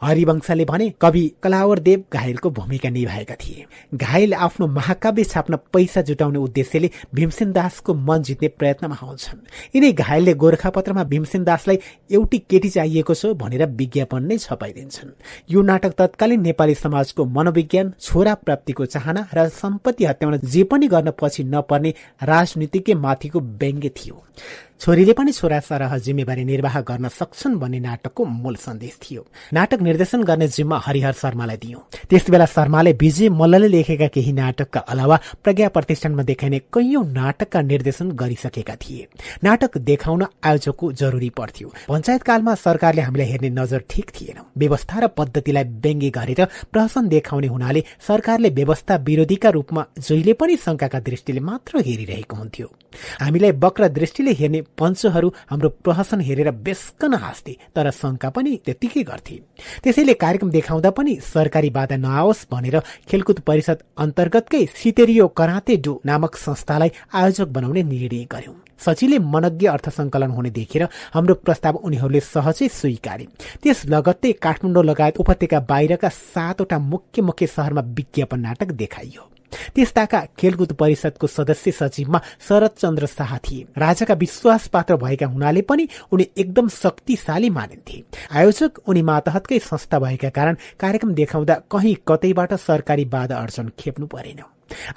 हरिवंशले 0.03 0.65
भने 0.65 0.89
कवि 1.01 1.25
कलावर 1.43 1.79
देव 1.79 2.05
घायलको 2.13 2.51
भूमिका 2.51 2.89
निभाएका 2.91 3.35
थिए। 3.35 3.65
घायल 3.95 4.35
आफ्नो 4.35 4.67
महाकाव्य 4.69 5.25
छाप्न 5.25 5.57
पैसा 5.73 6.03
जुटाउने 6.03 6.39
उद्देश्यले 6.39 6.91
भीमसेन 7.15 7.53
दासको 7.53 7.95
मन 7.95 8.23
जित्ने 8.23 8.49
प्रयत्नमा 8.51 8.97
आउँछन् 9.03 9.41
यिनै 9.75 9.93
घायलले 9.93 10.35
गोर्खापत्रमा 10.35 11.05
भीमसेन 11.05 11.45
दासलाई 11.45 11.79
एउटी 12.11 12.39
केटी 12.51 12.71
चाहिएको 12.71 13.15
छ 13.15 13.27
भनेर 13.39 13.67
विज्ञापन 13.69 14.23
नै 14.25 14.39
छपाइदिन्छन्। 14.39 15.11
यो 15.51 15.63
नाटक 15.63 15.93
तत्कालीन 15.99 16.41
नेपाली 16.41 16.75
समाजको 16.75 17.25
मनोविज्ञान 17.39 17.93
छोरा 18.01 18.35
प्राप्तिको 18.45 18.87
चाहना 18.87 19.27
र 19.35 19.49
सम्पत्ति 19.55 20.05
हत्याउन 20.05 20.39
जे 20.55 20.63
पनि 20.71 20.89
गर्न 20.89 21.13
पछि 21.21 21.45
नपर्ने 21.55 21.95
राजनीतिकै 22.23 22.95
माथिको 23.07 23.41
व्यङ्ग्य 23.41 23.89
थियो। 23.99 24.17
छोरीले 24.81 25.13
पनि 25.13 25.33
छोरा 25.33 25.59
सरह 25.61 25.97
जिम्मेवारी 25.99 26.45
निर्वाह 26.45 26.81
गर्न 26.81 27.09
सक्छन् 27.11 27.57
भन्ने 27.59 27.79
नाटकको 27.81 28.25
मूल 28.25 28.57
सन्देश 28.57 28.99
थियो। 29.03 29.25
नाटक 29.53 29.81
निर्देशन 29.83 30.23
गर्ने 30.23 30.49
जिम्मा 30.49 30.79
हरिहर 30.79 31.13
शर्मालाई 31.13 31.57
दियो। 31.57 31.79
त्यस 32.11 32.31
बेला 32.31 32.47
शर्माले 32.47 32.93
विजय 32.93 33.29
मल्लले 33.29 33.69
लेखेका 33.69 34.07
केही 34.07 34.33
नाटकका 34.33 34.81
अलावा 34.81 35.19
प्रज्ञा 35.45 35.69
प्रतिष्ठानमा 35.69 36.23
देखाइने 36.23 36.59
कैयौं 36.75 37.05
नाटकका 37.05 37.61
निर्देशन 37.63 38.11
गरिसकेका 38.13 38.75
थिए। 38.77 39.07
नाटक 39.45 39.79
देखाउन 39.81 40.27
आयोजकको 40.45 40.93
जरुरी 40.93 41.31
पर्थ्यो। 41.31 41.69
पञ्चायत 41.89 42.23
कालमा 42.23 42.55
सरकारले 42.55 43.03
हामीलाई 43.03 43.27
हेर्ने 43.27 43.51
नजर 43.51 43.83
ठिक 43.91 44.11
थिएन। 44.11 44.39
व्यवस्था 44.59 44.99
र 45.01 45.07
पद्धतिलाई 45.19 45.65
व्यङ्ग्य 45.83 46.11
गरेर 46.11 46.45
प्रहसन 46.73 47.09
देखाउने 47.09 47.47
हुनाले 47.47 47.85
सरकारले 48.09 48.51
व्यवस्था 48.51 48.97
विरोधीका 49.03 49.51
रूपमा 49.51 49.87
जहिले 49.99 50.33
पनि 50.33 50.57
शंकाका 50.57 51.01
दृष्टिले 51.01 51.41
मात्र 51.41 51.83
हेरिरहेको 51.83 52.37
हुन्थ्यो। 52.37 52.71
हामीलाई 53.21 53.53
वक्र 53.63 53.89
दृष्टिले 53.91 54.33
हेर्ने 54.33 54.61
पञ्चहरू 54.79 55.33
हाम्रो 55.51 55.69
प्रहसन 55.85 56.21
हेरेर 56.21 56.51
बेसकन 56.67 57.15
हाँस्थे 57.15 57.57
तर 57.75 57.91
शंका 57.91 58.31
पनि 58.31 58.57
त्यत्तिकै 58.65 59.03
गर्थे। 59.03 59.41
त्यसैले 59.83 60.15
कार्यक्रम 60.15 60.51
देखाउँदा 60.51 60.91
पनि 60.91 61.19
सरकारी 61.25 61.71
बाधा 61.71 61.97
नआओस् 61.99 62.47
भनेर 62.53 62.79
खेलकुद 63.09 63.41
परिषद 63.41 63.83
अन्तर्गतकै 63.99 64.65
सितेरियो 64.75 65.29
कराते 65.39 65.77
डो 65.77 66.01
नामक 66.07 66.37
संस्थालाई 66.39 66.91
आयोजक 67.15 67.49
बनाउने 67.49 67.83
निर्णय 67.83 68.25
गर्यौं। 68.33 68.55
सचिले 68.79 69.19
मनज्ञ 69.19 69.67
अर्थ 69.67 69.89
संकलन 69.91 70.31
हुने 70.31 70.51
देखेर 70.51 70.83
हाम्रो 71.15 71.35
प्रस्ताव 71.37 71.77
उनीहरूले 71.77 72.21
सहजै 72.25 72.69
स्वीकारे। 72.71 73.27
त्यस 73.63 73.85
लगत्तै 73.87 74.33
काठमाडौँ 74.43 74.85
लगायत 74.85 75.19
उपत्यका 75.19 75.61
बाहिरका 75.61 76.09
सातवटा 76.09 76.79
मुख्य 76.79 77.23
मुख्य 77.23 77.47
शहरमा 77.47 77.83
विज्ञापन 77.97 78.41
नाटक 78.41 78.73
देखाइयो। 78.73 79.31
त्यस्ताका 79.75 80.21
खेलकुद 80.39 80.73
परिषदको 80.73 81.27
सदस्य 81.27 81.71
सचिवमा 81.73 82.21
शरद 82.49 82.71
चन्द्र 82.79 83.07
शाह 83.07 83.37
थिए। 83.39 83.67
राजाका 83.79 84.15
विश्वास 84.15 84.67
पात्र 84.69 84.97
भएका 84.97 85.27
हुनाले 85.27 85.63
पनि 85.63 85.89
उनी 86.13 86.29
एकदम 86.37 86.69
शक्तिशाली 86.69 87.51
मानिन्थे। 87.51 88.03
आयोजक 88.33 88.79
उनी 88.89 89.03
मातहतकै 89.03 89.59
संस्था 89.59 89.99
भएका 89.99 90.29
कारण 90.31 90.57
कार्यक्रम 90.81 91.15
देखाउँदा 91.15 91.55
कहीँ 91.73 91.97
कतैबाट 92.09 92.55
सरकारी 92.59 93.05
बाधा 93.05 93.37
अर्चन 93.37 93.73
खेप्नु 93.79 94.07
परेन। 94.07 94.43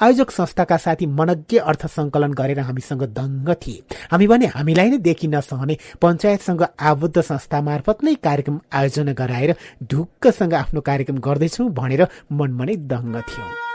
आयोजक 0.02 0.32
संस्थाका 0.32 0.78
साथी 0.78 1.06
मनज्ञ 1.08 1.58
अर्थ 1.60 1.86
संकलन 1.88 2.34
गरेर 2.34 2.60
हामीसँग 2.60 3.04
दङ्ग 3.16 3.54
थिए। 3.64 3.84
हामी 4.12 4.28
भने 4.28 4.46
हामीलाई 4.52 4.90
नै 4.90 4.98
देखि 4.98 5.28
नसहने 5.28 5.78
पञ्चायतसँग 6.02 6.66
आबद्ध 6.92 7.22
संस्था 7.22 7.62
मार्फत 7.62 8.04
नै 8.04 8.16
कार्यक्रम 8.20 8.60
आयोजना 8.74 9.14
गराएर 9.14 9.56
ढुक्कसँग 9.84 10.54
आफ्नो 10.54 10.82
कार्यक्रम 10.82 11.18
गर्दैछौ 11.18 11.70
भनेर 11.72 12.08
मनमनै 12.32 12.76
दङ्ग 12.92 13.16
थियौं। 13.24 13.71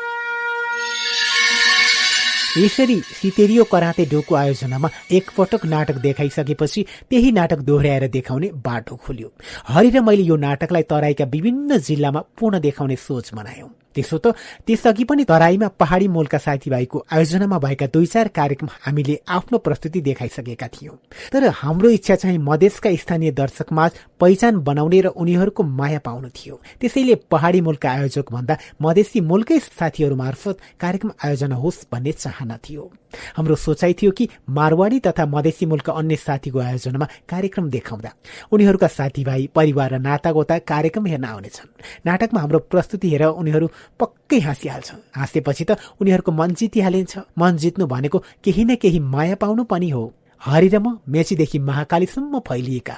यसरी 2.57 3.01
सितेरियो 3.01 3.65
कराते 3.65 4.05
डोको 4.05 4.35
आयोजनामा 4.35 4.89
एकपटक 5.13 5.65
नाटक 5.65 5.97
देखाइसकेपछि 5.97 6.85
त्यही 7.11 7.33
नाटक 7.33 7.59
दोहोऱ्याएर 7.59 8.09
देखाउने 8.09 8.51
बाटो 8.65 8.97
खोल्यो। 8.97 9.33
हरि 9.69 9.91
र 9.91 10.01
मैले 10.01 10.23
यो 10.23 10.37
नाटकलाई 10.37 10.83
तराईका 10.83 11.25
विभिन्न 11.25 11.79
जिल्लामा 11.79 12.21
पुनः 12.41 12.59
देखाउने 12.59 12.97
सोच 12.97 13.31
बनायौं 13.35 13.69
त्यसो 13.97 14.18
त 14.18 14.36
त्यसअघि 14.66 15.05
पनि 15.05 15.24
तराईमा 15.24 15.68
पहाड़ी 15.80 16.09
मोलका 16.09 16.38
साथीभाइको 16.38 17.05
आयोजनामा 17.12 17.59
भएका 17.59 17.86
दुई 17.88 18.07
चार 18.07 18.28
कार्यक्रम 18.28 18.68
हामीले 18.84 19.18
आफ्नो 19.28 19.59
प्रस्तुति 19.59 20.01
देखाइसकेका 20.01 20.68
थियौं। 20.68 20.97
तर 21.32 21.49
हाम्रो 21.57 21.88
इच्छा 21.90 22.14
चाहिँ 22.14 22.38
मधेसका 22.38 22.94
स्थानीय 22.94 23.30
दर्शकमाझ 23.32 23.90
पहिचान 24.20 24.61
बनाउने 24.61 25.01
र 25.01 25.07
उनीहरूको 25.16 25.62
माया 25.62 25.99
पाउनु 25.99 26.28
थियो। 26.28 26.61
त्यसैले 26.80 27.14
पहाड़ी 27.30 27.61
मूलका 27.61 27.90
आयोजक 27.90 28.32
भन्दा 28.32 28.57
मधेसी 28.82 29.20
मूलकै 29.20 29.59
साथीहरू 29.61 30.16
मार्फत 30.16 30.57
कार्यक्रम 30.80 31.11
आयोजना 31.24 31.57
होस् 31.57 31.86
भन्ने 31.92 32.12
चाहना 32.14 32.57
थियो। 32.64 32.92
हाम्रो 33.36 33.55
सोचाइ 33.57 33.92
थियो 33.92 34.11
कि 34.11 34.28
मारवाडी 34.51 34.99
तथा 35.01 35.24
मधेसी 35.26 35.66
मूलका 35.66 35.92
अन्य 35.92 36.16
साथीको 36.16 36.59
आयोजनामा 36.61 37.07
कार्यक्रम 37.28 37.70
देखाउँदा 37.70 38.11
उनीहरूका 38.53 38.86
साथीभाइ 38.88 39.47
परिवार 39.55 39.94
र 39.94 39.99
नातागोता 39.99 40.59
कार्यक्रम 40.68 41.07
हेर्न 41.07 41.24
आउनेछन्। 41.24 41.68
नाटकमा 42.07 42.40
हाम्रो 42.40 42.59
प्रस्तुति 42.72 43.11
हेरेर 43.11 43.28
उनीहरू 43.40 43.66
पक्कै 44.01 44.39
हाँसिहाल्छ 44.39 44.91
हाँसेपछि 45.16 45.64
त 45.64 45.70
उनीहरूको 46.01 46.32
मन 46.32 46.55
जितिहालिन्छ 46.55 47.18
मन 47.39 47.57
जित्नु 47.57 47.87
भनेको 47.87 48.18
केही 48.45 48.64
न 48.64 48.76
केही 48.76 49.01
माया 49.01 49.34
पाउनु 49.34 49.64
पनि 49.64 49.91
हो। 49.91 50.12
हरि 50.43 50.68
र 50.68 50.78
म 50.78 50.99
मेचीदेखि 51.09 51.59
महाकालीसम्म 51.59 52.39
फैलिएका। 52.39 52.97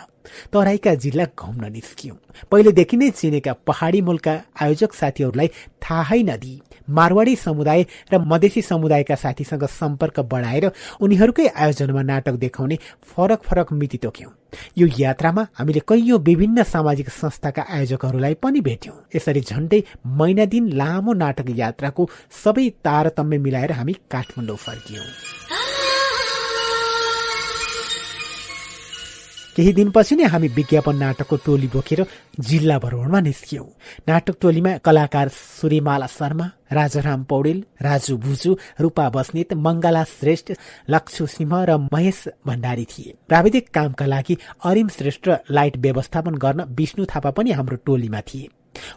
तराईका 0.53 0.95
जिल्ला 0.95 1.25
घुम्न 1.39 1.73
निस्कियौं। 1.73 2.17
पहिलेदेखि 2.51 2.97
नै 2.97 3.11
चिनेका 3.11 3.53
पहाड़ी 3.67 4.01
मूलका 4.03 4.33
आयोजक 4.63 4.93
साथीहरूलाई 4.93 5.49
थाहै 5.83 6.23
नदिई। 6.23 6.61
मारवाडी 6.89 7.37
समुदाय 7.37 7.87
र 8.13 8.19
मधेसी 8.27 8.63
समुदायका 8.63 9.15
साथीसँग 9.15 9.65
सम्पर्क 9.71 10.21
बढाएर 10.33 10.71
उनीहरूकै 11.01 11.47
आयोजनामा 11.47 12.03
नाटक 12.03 12.35
देखाउने 12.39 12.79
फरक 13.03 13.43
फरक 13.43 13.73
मिति 13.73 13.99
तोक्यौं। 13.99 14.31
यो 14.79 14.87
यात्रामा 14.99 15.47
हामीले 15.55 15.81
कैयौं 15.89 16.19
विभिन्न 16.21 16.63
सामाजिक 16.65 17.09
संस्थाका 17.11 17.63
आयोजकहरूलाई 17.71 18.35
पनि 18.35 18.61
भेट्यौं। 18.61 18.97
यसरी 19.17 19.41
झण्डै 19.41 19.83
महिना 20.07 20.45
दिन 20.45 20.69
लामो 20.73 21.13
नाटक 21.13 21.51
यात्राको 21.57 22.09
सबै 22.45 22.69
तारतम्य 22.85 23.39
मिलाएर 23.39 23.73
हामी 23.73 23.93
काठमाडौँ 24.11 24.57
फर्कियौं। 24.57 25.68
केही 29.59 29.73
दिनपछि 29.75 30.15
नै 30.15 30.27
हामी 30.31 30.49
विज्ञापन 30.55 30.97
नाटकको 30.97 31.37
टोली 31.37 31.67
बोकेर 31.67 32.01
जिल्ला 32.41 32.79
भ्रमणमा 32.79 33.21
निस्कियौं। 33.21 33.65
नाटक 34.09 34.37
टोलीमा 34.41 34.73
कलाकार 34.87 35.29
सूर्यमाला 35.35 36.07
शर्मा 36.07 36.47
राजाराम 36.73 37.25
पौडेल 37.25 37.59
राजु 37.83 38.17
भुजु 38.17 38.55
रूपा 38.81 39.09
बस्नेत 39.11 39.55
मंगला 39.59 40.03
श्रेष्ठ 40.05 40.53
लक्ष्य 40.91 41.27
सिंह 41.27 41.55
र 41.65 41.77
महेश 41.93 42.23
भण्डारी 42.47 42.85
थिए। 42.85 43.15
प्राविधिक 43.29 43.71
कामका 43.75 44.07
लागि 44.07 44.37
अरिम 44.65 44.89
श्रेष्ठ 44.89 45.29
लाइट 45.51 45.77
व्यवस्थापन 45.77 46.35
गर्न 46.35 46.61
विष्णु 46.79 47.07
थापा 47.11 47.31
पनि 47.31 47.51
हाम्रो 47.51 47.77
टोलीमा 47.87 48.21
थिए। 48.21 48.47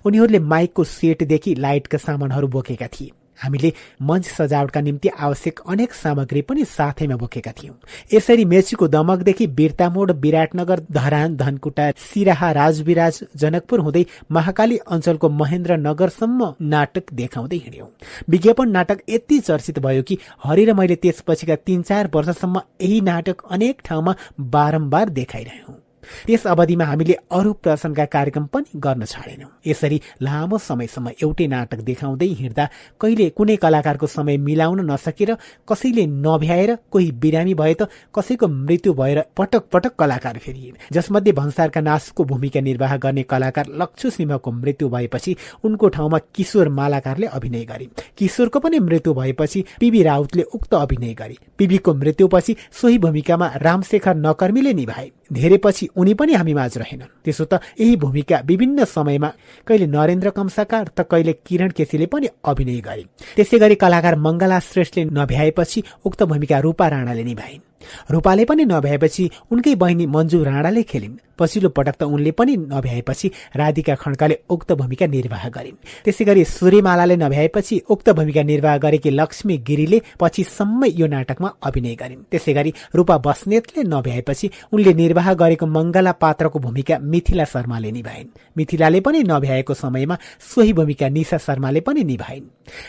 उनीहरूले 0.05 0.39
माइकको 0.39 0.83
सेटदेखि 0.83 1.55
लाइटका 1.55 1.97
सामानहरू 1.97 2.47
बोकेका 2.47 2.87
थिए। 2.87 3.09
हामीले 3.43 3.73
मञ्च 4.01 4.25
सजावटका 4.27 4.81
निम्ति 4.81 5.09
आवश्यक 5.19 5.59
अनेक 5.67 5.93
सामग्री 5.93 6.41
पनि 6.41 6.65
साथैमा 6.67 7.15
बोकेका 7.15 7.51
थियौं। 7.51 7.75
यसरी 8.13 8.45
मेचीको 8.45 8.87
दमकदेखि 8.87 9.47
बिर्तामोड 9.59 10.11
विराटनगर 10.21 10.81
धरान 10.91 11.35
धनकुटा 11.37 11.89
सिराहा 12.05 12.51
राजविराज 12.51 13.19
जनकपुर 13.35 13.79
हुँदै 13.79 14.05
महाकाली 14.31 14.77
अञ्चलको 14.91 15.29
महेन्द्र 15.41 15.77
नगरसम्म 15.79 16.53
नाटक 16.69 17.13
देखाउँदै 17.13 17.57
हिँड्यौं। 17.57 17.87
विज्ञापन 18.29 18.69
नाटक 18.69 19.03
यति 19.09 19.39
चर्चित 19.41 19.79
भयो 19.79 20.03
कि 20.03 20.17
हरि 20.43 20.65
र 20.65 20.73
मैले 20.73 20.95
त्यसपछिका 20.95 21.55
तीन 21.65 21.81
चार 21.81 22.09
वर्षसम्म 22.15 22.61
यही 22.81 23.01
नाटक 23.01 23.45
अनेक 23.51 23.81
ठाउँमा 23.85 24.15
बारम्बार 24.49 25.09
देखाइरह्यौं 25.19 25.79
त्यस 26.27 26.45
अवधिमा 26.47 26.85
हामीले 26.85 27.15
अरू 27.31 27.53
प्रदर्शनका 27.53 28.05
कार्यक्रम 28.05 28.45
पनि 28.53 28.79
गर्न 28.79 29.05
छाडेनौं। 29.05 29.49
यसरी 29.67 30.01
लामो 30.21 30.57
समयसम्म 30.59 31.09
एउटै 31.21 31.47
नाटक 31.47 31.79
देखाउँदै 31.89 32.27
हिँड्दा 32.41 32.65
कहिले 33.01 33.29
कुनै 33.37 33.55
कलाकारको 33.63 34.07
समय 34.07 34.37
मिलाउन 34.47 34.79
नसकेर 34.91 35.35
कसैले 35.69 36.05
नभ्याएर 36.07 36.75
कोही 36.91 37.11
बिरामी 37.21 37.53
भए 37.53 37.73
त 37.73 37.87
कसैको 38.15 38.47
मृत्यु 38.47 38.93
भएर 38.93 39.23
पटक 39.37 39.63
पटक 39.73 39.95
कलाकार 39.99 40.37
फेरिए 40.37 40.73
जसमध्ये 40.93 41.33
भन्सारका 41.33 41.81
नासको 41.81 42.23
भूमिका 42.23 42.61
निर्वाह 42.61 42.97
गर्ने 42.97 43.23
कलाकार 43.23 43.65
लक्ष्य 43.81 44.09
सिंहको 44.09 44.51
मृत्यु 44.51 44.89
भएपछि 44.89 45.35
उनको 45.63 45.87
ठाउँमा 45.89 46.17
किशोर 46.35 46.69
मालाकारले 46.71 47.27
अभिनय 47.27 47.65
गरे। 47.65 47.87
किशोरको 48.17 48.59
पनि 48.59 48.79
मृत्यु 48.79 49.13
भएपछि 49.13 49.63
पिबी 49.79 50.03
राउतले 50.03 50.43
उक्त 50.53 50.73
अभिनय 50.75 51.13
गरे। 51.13 51.37
पिबीको 51.57 51.93
मृत्युपछि 51.93 52.55
सोही 52.71 52.97
भूमिकामा 52.97 53.51
रामशेखर 53.61 54.15
नकर्मीले 54.17 54.73
निभाए। 54.73 55.09
धेरै 55.31 55.57
पछि 55.63 55.87
उनी 55.95 56.13
पनि 56.13 56.33
हामी 56.33 56.53
माझ 56.53 56.77
रहेनन्। 56.77 57.23
त्यसो 57.23 57.45
त 57.45 57.53
यही 57.79 57.95
भूमिका 57.95 58.37
विभिन्न 58.45 58.85
समयमा 58.85 59.29
कहिले 59.67 59.87
नरेन्द्र 59.87 60.29
कमसाकार 60.35 60.85
त 60.97 61.07
कहिले 61.07 61.33
किरण 61.47 61.69
केसीले 61.71 62.05
पनि 62.05 62.27
अभिनय 62.45 62.79
गरे। 62.83 63.03
त्यसै 63.35 63.57
गरी 63.57 63.75
कलाकार 63.75 64.15
मङ्गला 64.19 64.59
श्रेष्ठले 64.59 65.03
नभ्याएपछि 65.15 65.83
उक्त 66.05 66.23
भूमिका 66.23 66.59
रूपा 66.59 66.87
राणाले 66.87 67.23
निभाइन्। 67.23 67.70
रूपाले 68.11 68.45
पनि 68.45 68.65
नभ्याएपछि 68.65 69.29
उनकै 69.51 69.75
बहिनी 69.75 70.05
मन्जु 70.05 70.43
राणाले 70.43 70.83
खेलिन्। 70.83 71.17
पछिल्लो 71.39 71.69
पटक 71.69 71.95
त 71.99 72.03
उनले 72.03 72.31
पनि 72.31 72.55
नभ्याएपछि 72.57 73.27
राधिका 73.55 73.95
खड्काले 73.95 74.35
उक्त 74.49 74.71
भूमिका 74.71 75.05
निर्वाह 75.07 75.47
गरिन्। 75.49 75.77
त्यसै 76.05 76.23
गरी 76.25 76.43
सूर्यमालाले 76.45 77.15
नभ्याएपछि 77.17 77.81
उक्त 77.89 78.09
भूमिका 78.09 78.43
निर्वाह 78.43 78.77
गरेकी 78.77 79.09
लक्ष्मी 79.09 79.57
गिरीले 79.57 80.01
पछिसम्म 80.19 80.85
यो 81.01 81.07
नाटकमा 81.07 81.49
अभिनय 81.63 81.95
गरिन्। 81.95 82.21
त्यसै 82.31 82.53
गरी 82.53 82.73
रूपा 82.95 83.17
बस्नेतले 83.17 83.83
नभ्याएपछि 83.83 84.49
उनले 84.73 84.93
निर्वाह 84.93 85.33
गरेको 85.33 85.65
मङ्गला 85.65 86.11
पात्रको 86.21 86.59
भूमिका 86.59 86.99
मिथिला 87.01 87.45
शर्माले 87.45 87.91
निभाइन्। 87.91 88.27
मिथिलाले 88.57 88.99
पनि 89.01 89.23
नभ्याएको 89.23 89.73
समयमा 89.73 90.17
सोही 90.53 90.73
भूमिका 90.73 91.09
निशा 91.09 91.37
शर्माले 91.37 91.79
पनि 91.81 92.03
निभाइन्। 92.03 92.45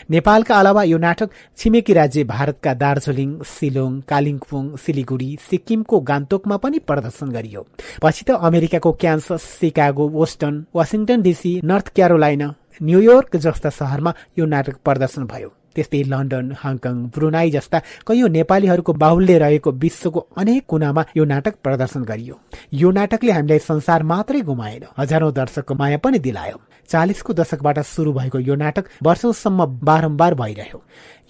नेपालका 0.09 0.53
अलावा 0.55 0.83
यो 0.83 0.97
नाटक 0.97 1.29
छिमेकी 1.57 1.93
राज्य 1.93 2.23
भारतका 2.23 2.73
दार्जिलिङ 2.73 3.29
सिलोङ 3.43 3.91
कालिम्पोङ 4.01 4.75
सिलिगुडी 4.83 5.29
सिक्किमको 5.49 5.99
गान्तोकमा 6.09 6.57
पनि 6.57 6.79
प्रदर्शन 6.89 7.31
गरियो। 7.31 7.65
पछि 8.03 8.23
त 8.27 8.29
अमेरिकाको 8.49 8.91
Kansas 9.01 9.41
Chicago 9.59 10.09
Boston 10.09 10.53
Washington 10.75 11.21
DC 11.21 11.59
North 11.63 11.87
Carolina 11.95 12.53
New York 12.83 13.35
जस्ता 13.37 13.69
शहरमा 13.69 14.13
यो 14.39 14.45
नाटक 14.45 14.75
प्रदर्शन 14.85 15.23
भयो। 15.25 15.49
त्यस्तै 15.75 16.01
लन्डन 16.05 16.45
हङकङ 16.61 16.95
ब्रुनाई 17.13 17.49
जस्ता 17.51 17.77
कैयौं 18.07 18.29
नेपालीहरूको 18.29 18.93
बाहुल्य 18.93 19.37
रहेको 19.43 19.71
विश्वको 19.83 20.19
अनेक 20.37 20.65
कुनामा 20.69 21.05
यो 21.17 21.23
नाटक 21.25 21.55
प्रदर्शन 21.65 22.03
गरियो। 22.05 22.35
यो 22.81 22.91
नाटकले 22.91 23.31
हामीलाई 23.31 23.59
संसार 23.59 24.03
मात्रै 24.11 24.41
गुमाएन 24.49 24.83
हजारौं 24.99 25.33
दर्शकको 25.33 25.73
माया 25.73 25.97
पनि 25.97 26.19
दिलायो। 26.19 26.57
चालिसको 26.89 27.33
दशकबाट 27.33 27.79
शुरू 27.89 28.13
भएको 28.13 28.39
यो 28.39 28.55
नाटक 28.55 28.85
वर्षौंसम्म 29.03 29.65
बारम्बार 29.81 30.33
भइरह्यो। 30.35 30.79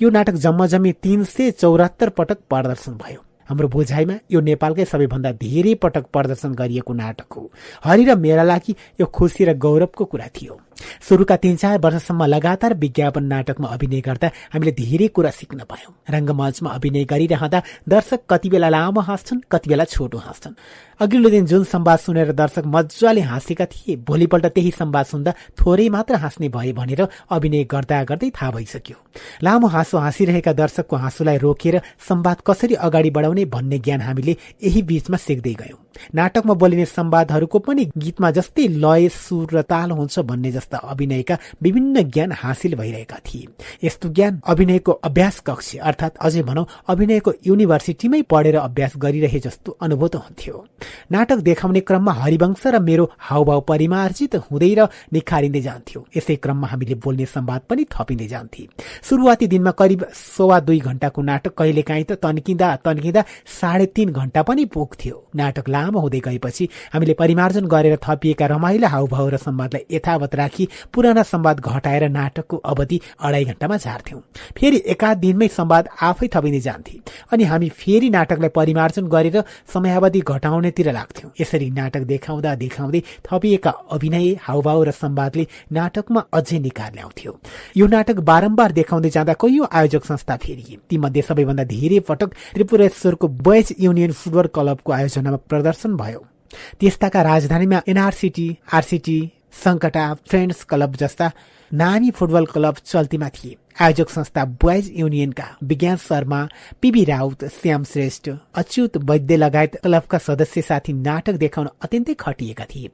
यो 0.01 0.09
नाटक 0.09 0.35
जम्मा 0.43 0.65
जम्मी 0.67 0.91
तीन 1.03 1.23
सय 1.23 1.51
चौरात्तर 1.63 2.09
पटक 2.19 2.39
प्रदर्शन 2.49 2.99
भयो। 2.99 3.21
हाम्रो 3.49 3.67
बुझाइमा 3.67 4.15
यो 4.31 4.39
नेपालकै 4.41 4.85
सबैभन्दा 4.85 5.31
धेरै 5.35 5.73
पटक 5.75 6.05
प्रदर्शन 6.13 6.53
गरिएको 6.55 6.93
नाटक 6.93 7.33
हो। 7.33 7.51
हरि 7.83 8.03
र 8.05 8.15
मेरा 8.15 8.43
लागि 8.43 8.75
यो 9.01 9.05
खुसी 9.05 9.45
र 9.45 9.53
गौरवको 9.57 10.05
कुरा 10.05 10.27
थियो। 10.35 10.59
सुरुका 11.09 11.35
तीन 11.37 11.55
चार 11.55 11.77
वर्षसम्म 11.79 12.25
लगातार 12.25 12.73
विज्ञापन 12.73 13.23
नाटकमा 13.23 13.67
अभिनय 13.69 14.01
गर्दा 14.01 14.31
हामीले 14.53 14.71
धेरै 14.73 15.07
कुरा 15.07 15.29
सिक्न 15.31 15.63
पायौं। 15.69 15.93
रंगमञ्चमा 16.09 16.69
अभिनय 16.71 17.03
गरिरहँदा 17.05 17.61
दर्शक 17.89 18.19
कति 18.29 18.49
बेला 18.49 18.69
लामो 18.69 19.01
हाँस्छन् 19.01 19.41
कति 19.51 19.69
बेला 19.69 19.83
छोटो 19.85 20.17
हाँस्छन्। 20.17 20.53
अघिल्लो 21.01 21.29
दिन 21.29 21.45
जुन 21.45 21.63
संवाद 21.63 21.99
सुनेर 21.99 22.31
दर्शक 22.31 22.63
मजाले 22.65 23.21
हाँसेका 23.21 23.65
थिए 23.65 23.95
भोलिपल्ट 24.07 24.45
त्यही 24.47 24.71
संवाद 24.71 25.05
सुन्दा 25.05 25.31
थोरै 25.59 25.87
मात्र 25.89 26.15
हाँस्ने 26.15 26.49
भए 26.49 26.71
भनेर 26.73 27.07
अभिनय 27.29 27.63
गर्दा 27.63 28.03
गर्दै 28.03 28.29
थाहा 28.31 28.51
भइसक्यो। 28.51 28.97
लामो 29.43 29.67
हाँसो 29.67 29.97
हाँसिरहेका 29.97 30.53
दर्शकको 30.53 30.95
हाँसोलाई 30.95 31.37
रोकेर 31.37 31.81
संवाद 32.09 32.41
कसरी 32.47 32.75
अगाडि 32.87 33.09
बढाउने 33.09 33.45
भन्ने 33.45 33.79
ज्ञान 33.79 34.01
हामीले 34.01 34.37
यही 34.63 34.81
बीचमा 34.81 35.17
सिक्दै 35.17 35.53
गयौं। 35.53 35.79
नाटकमा 36.15 36.53
बोलिने 36.53 36.85
संवादहरूको 36.85 37.59
पनि 37.59 37.85
गीतमा 37.97 38.31
जस्तै 38.31 38.67
लय 38.77 39.09
सुर 39.09 39.47
र 39.53 39.61
ताल 39.61 39.91
हुन्छ 39.91 40.19
भन्ने 40.21 40.51
जस्ता 40.51 40.72
अभिनयका 40.77 41.37
विभिन्न 41.61 42.03
ज्ञान 42.03 42.31
हासिल 42.31 42.75
भइरहेका 42.75 43.17
थिए। 43.25 43.47
यस्तो 43.83 44.09
ज्ञान 44.09 44.41
अभिनयको 44.47 44.91
अभ्यास 44.91 45.39
कक्ष 45.39 45.75
अर्थात् 45.75 46.17
अझै 46.17 46.41
भनौं 46.43 46.65
अभिनयको 46.87 47.33
युनिभर्सिटीमै 47.47 48.21
पढेर 48.21 48.57
अभ्यास 48.57 48.93
गरिरहे 48.97 49.39
जस्तो 49.39 49.77
अनुभूत 49.81 50.15
हुन्थ्यो। 50.15 50.65
नाटक 51.11 51.37
देखाउने 51.43 51.79
क्रममा 51.79 52.11
हरिवंश 52.13 52.67
र 52.67 52.79
मेरो 52.79 53.09
हावभाव 53.19 53.61
परिमार्जित 53.61 54.35
हुँदै 54.35 54.73
र 54.73 54.87
निखारिँदै 55.13 55.61
जान्थ्यो। 55.61 56.05
यसै 56.17 56.35
क्रममा 56.35 56.67
हामीले 56.67 56.95
बोल्ने 56.95 57.25
संवाद 57.25 57.61
पनि 57.69 57.85
थपिँदै 57.91 58.27
जान्थे। 58.27 58.67
सुरुवाती 59.03 59.47
दिनमा 59.47 59.71
करिब 59.71 60.05
सवा 60.13 60.59
दुई 60.59 60.79
घण्टाको 60.79 61.21
नाटक 61.21 61.53
कहिलेकाहीँ 61.57 62.05
त 62.05 62.11
तन्किँदा 62.23 62.75
तन्किँदा 62.85 63.23
साढे 63.59 63.85
तीन 63.85 64.11
घण्टा 64.11 64.41
पनि 64.43 64.65
पुग्थ्यो। 64.65 65.15
नाटक 65.35 65.69
लामो 65.69 65.99
हुँदै 65.99 66.19
गएपछि 66.19 66.69
हामीले 66.93 67.13
परिमार्जन 67.13 67.65
गरेर 67.67 67.97
थपिएका 68.03 68.45
रमाइला 68.47 68.87
हाउभाउ 68.87 69.29
र 69.29 69.37
संवादलाई 69.37 69.85
यथावत 69.91 70.35
राखी 70.53 70.67
पुराना 70.93 71.23
संवाद 71.23 71.59
घटाएर 71.59 72.07
नाटकको 72.09 72.57
अवधि 72.57 72.99
अढाई 73.19 73.45
घण्टामा 73.45 73.77
झार्थ्यौं। 73.77 74.19
फेरि 74.57 74.81
एकाध 74.85 75.17
दिनमै 75.17 75.47
संवाद 75.49 75.87
आफै 76.01 76.27
थपिँदै 76.33 76.59
जान्थे 76.59 76.99
अनि 77.31 77.43
हामी 77.43 77.69
फेरि 77.71 78.09
नाटकलाई 78.09 78.49
परिमार्जन 78.49 79.07
गरेर 79.07 79.43
समयावधि 79.73 80.19
घटाउनेतिर 80.21 80.91
लाग्थ्यौं। 80.93 81.31
यसरी 81.41 81.69
नाटक 81.71 82.03
देखाउँदा 82.05 82.55
देखाउँदै 82.55 83.01
थपिएका 83.25 83.71
अभिनय 83.91 84.27
हाउभाउ 84.41 84.83
र 84.83 84.91
संवादले 84.93 85.47
नाटकमा 85.71 86.21
अझै 86.31 86.59
निकार 86.59 86.91
ल्याउँथ्यो। 86.93 87.31
यो 87.77 87.87
नाटक 87.87 88.19
बारम्बार 88.21 88.71
देखाउँदै 88.71 89.09
जाँदा 89.09 89.33
कैयौं 89.41 89.67
आयोजक 89.71 90.05
संस्था 90.05 90.35
फेरिए। 90.37 90.77
तीमध्ये 90.89 91.21
सबैभन्दा 91.21 91.63
धेरै 91.65 91.99
पटक 92.09 92.29
त्रिपुरेश्वरको 92.53 93.27
बोयज 93.41 93.75
युनियन 93.79 94.11
फुटबल 94.13 94.47
क्लबको 94.53 94.91
आयोजनामा 94.91 95.37
प्रदर्शन 95.49 95.95
भयो। 95.97 96.21
त्यस्ताका 96.79 97.21
राजधानीमा 97.23 97.79
एनआरसिटी 97.87 98.47
आरसिटी 98.73 99.17
सङ्कटा 99.53 100.05
फ्रेन्ड्स 100.27 100.63
क्लब 100.69 100.95
जस्ता 100.95 101.31
नामी 101.71 102.09
फुटबल 102.11 102.45
क्लब 102.53 102.75
चल्तीमा 102.85 103.29
थिए। 103.29 103.57
आयोजक 103.81 104.09
संस्था 104.09 104.43
बोइज 104.61 104.91
युनियनका 104.95 105.43
विज्ञान 105.63 105.95
शर्मा 105.97 106.47
पिबी 106.81 107.03
राउत 107.03 107.43
श्याम 107.53 107.83
श्रेष्ठ 107.83 108.29
अच्युत 108.55 108.97
वैद्य 109.09 109.37
लगायत 109.37 109.75
क्लबका 109.75 110.17
सदस्य 110.17 110.61
साथी 110.61 110.93
नाटक 110.93 111.33
देखाउन 111.33 111.69
अत्यन्तै 111.81 112.13
खटिएका 112.13 112.65
थिए। 112.65 112.89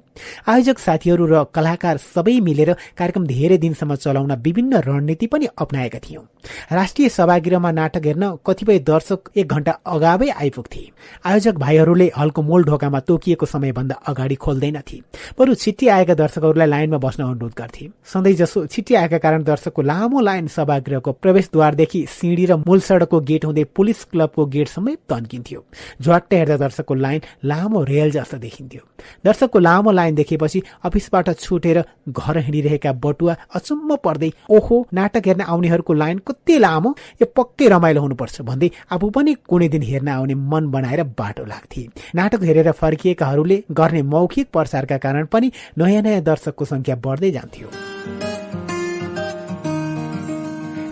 आयोजक 0.47 0.79
साथीहरू 0.79 1.25
र 1.25 1.43
कलाकार 1.55 1.97
सबै 1.97 2.39
मिलेर 2.39 2.71
कार्यक्रम 2.97 3.25
धेरै 3.27 3.57
दिनसम्म 3.57 3.95
चलाउन 3.95 4.31
विभिन्न 4.39 4.79
रणनीति 4.79 5.27
पनि 5.27 5.47
अप्नाएका 5.57 5.99
थियौं। 5.99 6.23
राष्ट्रिय 6.71 7.09
सभागृहमा 7.09 7.71
नाटक 7.71 8.05
हेर्न 8.05 8.31
कतिपय 8.45 8.79
दर्शक 8.79 9.29
एक 9.35 9.47
घण्टा 9.47 9.71
अगावै 9.85 10.29
आइपुग्थे। 10.31 10.83
आयोजक 11.25 11.55
भाइहरूले 11.59 12.11
हलको 12.17 12.41
मूल 12.41 12.63
ढोकामा 12.63 12.99
तोकिएको 13.01 13.45
समयभन्दा 13.45 13.95
अगाडि 14.07 14.35
खोल्दैनथे 14.35 15.01
बरु 15.39 15.55
छिट्टी 15.55 15.87
आएका 15.89 16.13
दर्शकहरूलाई 16.15 16.67
लाइनमा 16.67 16.97
बस्न 16.97 17.23
अनुरोध 17.23 17.53
गर्थे। 17.57 17.89
सधैँ 18.13 18.33
जसो 18.33 18.65
छिट्टी 18.65 18.95
आएका 18.95 19.17
कारण 19.17 19.43
दर्शकको 19.43 19.81
लामो 19.81 20.19
लाइन 20.21 20.47
सभागृहको 20.69 21.11
प्रवेशद्वारदेखि 21.11 22.05
सिँढी 22.09 22.45
र 22.45 22.55
मूल 22.57 22.79
सड़कको 22.79 23.19
गेट 23.19 23.45
हुँदै 23.45 23.63
पुलिस 23.75 24.03
क्लबको 24.11 24.45
गेटसम्मै 24.45 24.95
तन्किन्थ्यो। 25.09 25.63
झ्वाट्ट 26.01 26.33
हेर्दा 26.33 26.57
दर्शकको 26.57 26.93
लाइन 26.95 27.21
लामो 27.43 27.83
रेल 27.83 28.11
जस्तो 28.11 28.37
देखिन्थ्यो। 28.37 28.81
दर्शकको 29.25 29.59
लामो 29.59 29.91
लाइन 29.91 30.15
देखेपछि 30.15 30.61
अफिसबाट 30.85 31.29
छुटेर 31.39 31.83
घर 32.09 32.37
हिँडिरहेका 32.37 32.91
बटुवा 32.95 33.35
अचम्म 33.55 33.95
पर्दै 34.03 34.31
ओहो 34.49 34.85
नाटक 34.93 35.27
हेर्न 35.27 35.41
आउनेहरूको 35.43 35.93
लाइन 35.93 36.17
कति 36.27 36.57
लामो? 36.59 36.95
यो 37.21 37.25
पक्कै 37.35 37.67
रमाइलो 37.67 38.01
हुनुपर्छ 38.01 38.41
भन्दै 38.41 38.69
आफू 38.91 39.09
पनि 39.09 39.35
कुनै 39.49 39.69
दिन 39.69 39.83
हेर्न 39.83 40.07
आउने 40.09 40.35
मन 40.35 40.69
बनाएर 40.71 41.03
बाटो 41.17 41.45
लाग्थे। 41.45 41.87
नाटक 42.15 42.43
हेरेर 42.43 42.71
फर्किएकाहरूले 42.73 43.63
गर्ने 43.71 44.01
मौखिक 44.05 44.47
प्रसारका 44.53 44.97
कारण 44.99 45.25
पनि 45.25 45.51
नयाँ 45.77 46.01
नयाँ 46.01 46.21
दर्शकको 46.21 46.65
संख्या 46.65 46.95
बढ्दै 46.95 47.31
जान्थ्यो। 47.31 47.67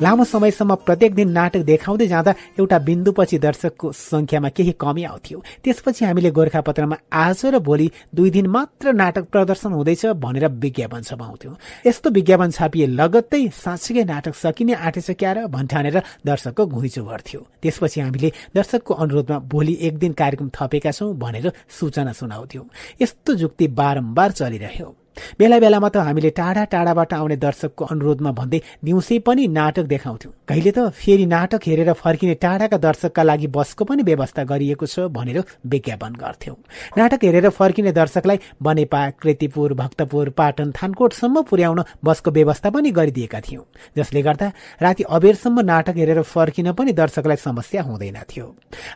लामो 0.01 0.23
समयसम्म 0.23 0.75
प्रत्येक 0.85 1.13
दिन 1.15 1.29
नाटक 1.33 1.61
देखाउँदै 1.65 2.07
जाँदा 2.07 2.33
एउटा 2.59 2.77
बिन्दुपछि 2.79 3.37
दर्शकको 3.41 3.91
संख्यामा 3.91 4.49
केही 4.49 4.71
कमी 4.77 5.03
आउँथ्यो। 5.03 5.41
त्यसपछि 5.63 6.05
हामीले 6.05 6.29
गोर्खापत्रमा 6.37 6.95
आज 7.09 7.41
र 7.45 7.59
भोलि 7.59 7.89
दुई 8.13 8.29
दिन 8.29 8.47
मात्र 8.47 8.93
नाटक 8.93 9.25
प्रदर्शन 9.33 9.73
हुँदैछ 9.73 10.05
भनेर 10.21 10.47
विज्ञापन 10.53 11.01
छपाउँथ्यौं। 11.01 11.53
यस्तो 11.87 12.09
विज्ञापन 12.13 12.49
छापिए 12.51 12.87
लगत्तै 12.93 13.41
साँच्चीकै 13.57 14.03
नाटक 14.05 14.35
सकिने 14.35 14.73
आँटेछ 14.75 15.09
क्या 15.17 15.33
र 15.33 15.47
भन्ठानेर 15.49 15.97
दर्शकको 16.25 16.65
घुइँचो 16.67 17.03
भर्थ्यो 17.03 17.41
त्यसपछि 17.61 18.01
हामीले 18.01 18.31
दर्शकको 18.53 18.93
अनुरोधमा 18.93 19.39
भोलि 19.49 19.77
एक 19.81 19.97
दिन 19.97 20.13
कार्यक्रम 20.13 20.49
थपेका 20.53 20.91
छौं 20.93 21.09
भनेर 21.17 21.51
सूचना 21.73 22.13
सुनाउँथ्यौं। 22.13 22.65
यस्तो 23.01 23.33
जुक्ति 23.33 23.67
बारम्बार 23.73 24.31
चलिरह्यो। 24.31 24.93
बेला 25.39 25.59
बेलामा 25.59 25.89
त 25.89 25.97
हामीले 25.97 26.29
टाढा 26.29 26.63
टाढाबाट 26.71 27.13
आउने 27.13 27.37
दर्शकको 27.37 27.85
अनुरोधमा 27.85 28.31
भन्दै 28.31 28.59
दिउँसै 28.83 29.17
पनि 29.19 29.47
नाटक 29.49 29.85
देखाउँथ्यौँ। 29.85 30.33
कहिले 30.47 30.71
त 30.71 30.79
फेरि 30.93 31.25
नाटक 31.25 31.61
हेरेर 31.67 31.93
फर्किने 31.93 32.33
टाढाका 32.35 32.77
दर्शकका 32.77 33.23
लागि 33.23 33.47
बसको 33.47 33.83
पनि 33.85 34.03
व्यवस्था 34.03 34.43
गरिएको 34.43 34.85
छ 34.85 34.99
भनेर 35.11 35.43
विज्ञापन 35.65 36.13
गर्थ्यौं। 36.15 36.55
नाटक 36.97 37.23
हेरेर 37.23 37.49
फर्किने 37.49 37.91
दर्शकलाई 37.91 38.39
बनेपा 38.61 39.01
कृतिपुर 39.21 39.73
भक्तपुर 39.73 40.29
पाटन 40.29 40.71
थानकोटसम्म 40.71 41.41
पुर्याउन 41.49 41.83
बसको 42.03 42.31
व्यवस्था 42.31 42.69
पनि 42.69 42.91
गरिदिएका 42.91 43.39
थियौं। 43.41 43.63
जसले 43.97 44.21
गर्दा 44.21 44.47
राति 44.81 45.03
अबेरसम्म 45.09 45.59
नाटक 45.61 45.97
हेरेर 45.97 46.21
फर्किन 46.23 46.71
पनि 46.71 46.91
दर्शकलाई 46.93 47.35
समस्या 47.37 47.81
हुँदैन 47.83 48.17
थियो। 48.29 48.47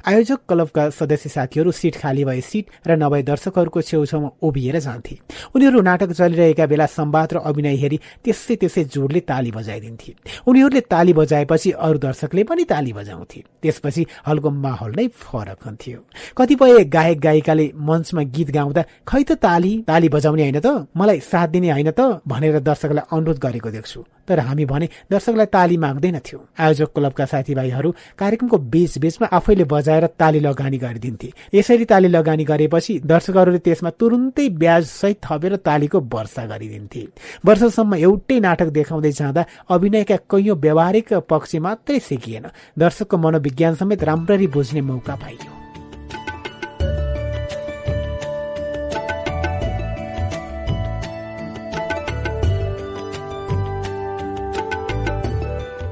आयोजक 0.08 0.40
क्लबका 0.48 0.90
सदस्य 0.92 1.30
साथीहरू 1.30 1.72
सिट 1.72 1.96
खाली 1.98 2.26
भए 2.26 2.42
सिट 2.42 2.66
र 2.88 2.96
नभए 2.96 3.22
दर्शकहरूको 3.24 3.82
छेउछाउमा 3.82 4.30
उभिएर 4.42 4.80
जान्थे। 4.80 5.18
उनीहरू 5.56 5.82
नाटक 5.82 6.11
चलिरहेका 6.14 6.66
बेला 6.66 6.86
संवाद 6.86 7.34
र 7.34 7.38
अभिनय 7.38 7.76
हेरी 7.76 8.00
त्यसै 8.24 8.56
त्यसै 8.56 8.84
जोडले 8.84 9.20
ताली 9.20 9.52
बजाइदिन्थे। 9.52 10.12
उनीहरूले 10.48 10.82
ताली 10.82 11.14
बजाएपछि 11.14 11.72
अरू 11.72 11.98
दर्शकले 11.98 12.44
पनि 12.44 12.64
ताली 12.64 12.94
बजाउँथे। 12.94 13.44
त्यसपछि 13.62 14.06
हलको 14.28 14.50
माहौल 14.50 14.92
नै 14.96 15.08
फरक 15.08 15.60
हुन्थ्यो। 15.66 16.00
कतिपय 16.38 16.84
गायक 16.84 17.20
गायिकाले 17.20 17.72
मञ्चमा 17.76 18.22
गीत 18.22 18.50
गाउँदा 18.52 18.82
खै 19.08 19.24
त 19.24 19.32
ताली? 19.32 19.84
ताली 19.88 20.10
बजाउने 20.10 20.42
होइन 20.42 20.60
त? 20.60 20.88
मलाई 20.98 21.20
साथ 21.20 21.48
दिने 21.48 21.72
होइन 21.72 21.92
त? 21.92 22.22
भनेर 22.28 22.60
दर्शकलाई 22.60 23.06
अनुरोध 23.12 23.38
गरेको 23.40 23.70
देख्छु। 23.70 24.00
तर 24.32 24.40
हामी 24.40 24.66
भने 24.66 24.88
दर्शकलाई 25.12 25.46
ताली 25.52 25.78
माग्दैनथ्यौँ 25.78 26.42
आयोजक 26.60 26.90
क्लबका 26.96 27.26
साथीभाइहरू 27.26 27.90
कार्यक्रमको 28.18 28.58
बीच 28.72 28.98
बीचमा 28.98 29.28
आफैले 29.28 29.64
बजाएर 29.68 30.06
ताली 30.16 30.40
लगानी 30.40 30.78
गरिदिन्थे। 30.78 31.32
यसरी 31.54 31.86
ताली 31.86 32.08
लगानी 32.08 32.44
गरेपछि 32.48 33.00
दर्शकहरूले 33.04 33.60
त्यसमा 33.60 33.90
तुरुन्तै 34.00 34.48
ब्याज 34.56 34.86
सहित 34.88 35.20
थपेर 35.26 35.56
तालीको 35.68 36.00
वर्षा 36.14 36.46
गरिदिन्थे। 36.48 37.08
वर्षसम्म 37.46 37.96
एउटै 37.98 38.40
नाटक 38.40 38.70
देखाउँदै 38.72 39.12
जाँदा 39.12 39.46
अभिनयका 39.70 40.16
कैयौं 40.32 40.58
व्यावहारिक 40.58 41.14
पक्ष 41.30 41.56
मात्रै 41.60 42.00
सिकिएन। 42.00 42.46
दर्शकको 42.80 43.18
मनोविज्ञान 43.18 43.76
समेत 43.76 44.04
राम्ररी 44.04 44.48
बुझ्ने 44.48 44.82
मौका 44.82 45.16
पाइयो। 45.16 45.61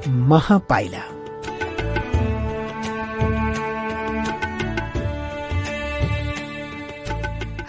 महापाइला। 0.09 1.03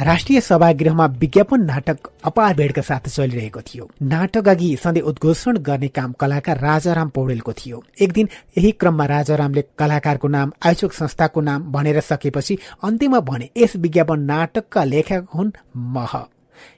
राष्ट्रिय 0.02 0.40
सभागृहमा 0.40 1.06
विज्ञापन 1.06 1.60
नाटक 1.60 1.98
अपार 2.24 2.54
भेडका 2.54 2.82
साथ 2.82 3.08
चलिरहेको 3.08 3.60
थियो। 3.60 3.90
नाटक 4.02 4.48
अघि 4.48 4.76
सधैँ 4.76 5.02
उद्घोषण 5.02 5.56
गर्ने 5.56 5.88
काम 5.88 6.12
कलाकार 6.12 6.58
राजाराम 6.58 7.08
पौडेलको 7.08 7.52
थियो। 7.52 7.82
एक 8.00 8.12
दिन 8.12 8.28
यही 8.58 8.72
क्रममा 8.72 9.06
राजारामले 9.06 9.64
कलाकारको 9.78 10.28
नाम 10.28 10.52
आयोजक 10.66 10.92
संस्थाको 10.92 11.40
नाम 11.40 11.62
भनेर 11.62 12.00
सकेपछि 12.00 12.58
अन्त्यमा 12.84 13.20
भने 13.20 13.50
यस 13.56 13.76
विज्ञापन 13.76 14.20
नाटकका 14.20 14.84
लेखक 14.84 15.26
हुन् 15.34 15.52
मह। 15.76 16.26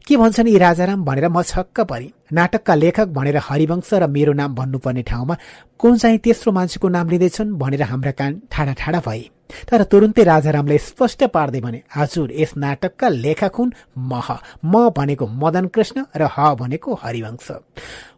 के 0.07 0.17
भन्छन् 0.17 0.49
यी 0.49 0.59
राजाराम 0.59 1.05
भनेर 1.05 1.29
म 1.29 1.43
छक्क 1.43 1.81
परे। 1.81 2.11
नाटकका 2.33 2.75
लेखक 2.75 3.09
भनेर 3.13 3.37
हरिवंश 3.43 3.91
र 3.95 4.07
मेरो 4.07 4.33
नाम 4.33 4.55
भन्नुपर्ने 4.55 5.03
ठाउँमा 5.03 5.37
कुन 5.81 5.97
चाहिँ 5.99 6.19
तेस्रो 6.19 6.53
मान्छेको 6.53 6.89
नाम 6.89 7.09
लिँदैछन् 7.11 7.55
भनेर 7.59 7.83
हाम्रा 7.83 8.13
कान 8.13 8.41
ठाडा 8.51 8.73
ठाडा 8.73 9.01
भए। 9.07 9.23
तर 9.69 9.83
तुरुन्तै 9.85 10.23
राजारामले 10.25 10.79
स्पष्ट 10.79 11.25
पार्दै 11.29 11.61
भने 11.61 11.83
हजुर 11.97 12.33
यस 12.33 12.53
नाटकका 12.57 13.09
लेखक 13.09 13.55
हुन् 13.59 13.75
मह 14.11 14.29
म 14.65 14.89
भनेको 14.97 15.27
मदन 15.27 15.67
कृष्ण 15.75 16.05
र 16.17 16.29
ह 16.33 16.55
भनेको 16.57 16.95
हरिवंश। 17.03 17.49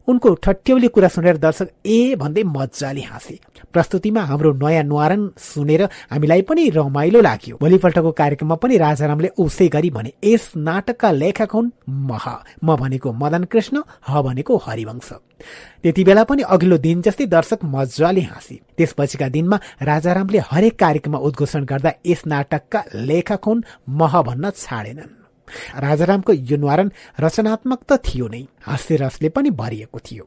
उनको 0.09 0.35
ठट्यौली 0.35 0.89
कुरा 0.95 1.09
सुनेर 1.09 1.37
दर्शक 1.39 1.69
ए 1.87 2.15
भन्दै 2.15 2.43
मजाले 2.47 3.03
हाँसे। 3.03 3.39
प्रस्तुतिमा 3.75 4.23
हाम्रो 4.31 4.53
नयाँ 4.63 4.83
न्वारण 4.85 5.23
सुनेर 5.37 5.83
हामीलाई 6.11 6.43
पनि 6.49 6.69
रमाइलो 6.71 7.21
लाग्यो। 7.21 7.57
भोलिपल्टको 7.61 8.11
कार्यक्रममा 8.21 8.57
पनि 8.63 8.77
राजारामले 8.79 9.29
उसै 9.45 9.69
गरी 9.69 9.91
भने 9.91 10.13
यस 10.25 10.45
नाटकका 10.57 11.11
लेखक 11.13 11.51
हुन् 11.55 11.71
मह। 12.09 12.27
म 12.65 12.77
भनेको 12.77 13.13
मदन 13.13 13.45
कृष्ण 13.53 13.83
ह 14.09 14.23
भनेको 14.23 14.57
हरिवंश 14.67 15.09
त्यति 15.83 16.05
बेला 16.05 16.25
पनि 16.25 16.43
अघिल्लो 16.55 16.79
दिन 16.79 17.03
जस्तै 17.03 17.27
दर्शक 17.27 17.65
मजाले 17.75 18.21
हाँसे। 18.23 18.61
त्यसपछिका 18.77 19.29
दिनमा 19.29 19.57
राजारामले 19.83 20.39
हरेक 20.51 20.79
कार्यक्रममा 20.79 21.19
उद्घोषण 21.27 21.65
गर्दा 21.65 21.93
यस 22.07 22.23
नाटकका 22.27 22.85
लेखक 22.95 23.45
हुन् 23.47 23.65
मह 24.01 24.21
भन्न 24.23 24.51
छाडेनन्। 24.57 25.13
राजारामको 25.85 26.33
यो 26.33 26.57
निवारण 26.57 26.91
रचनात्मक 27.21 27.81
त 27.89 28.01
थियो 28.07 28.29
नै 28.29 28.43
हास्य 28.67 28.97
रसले 28.97 29.29
पनि 29.29 29.51
भरिएको 29.51 29.99
थियो। 30.07 30.25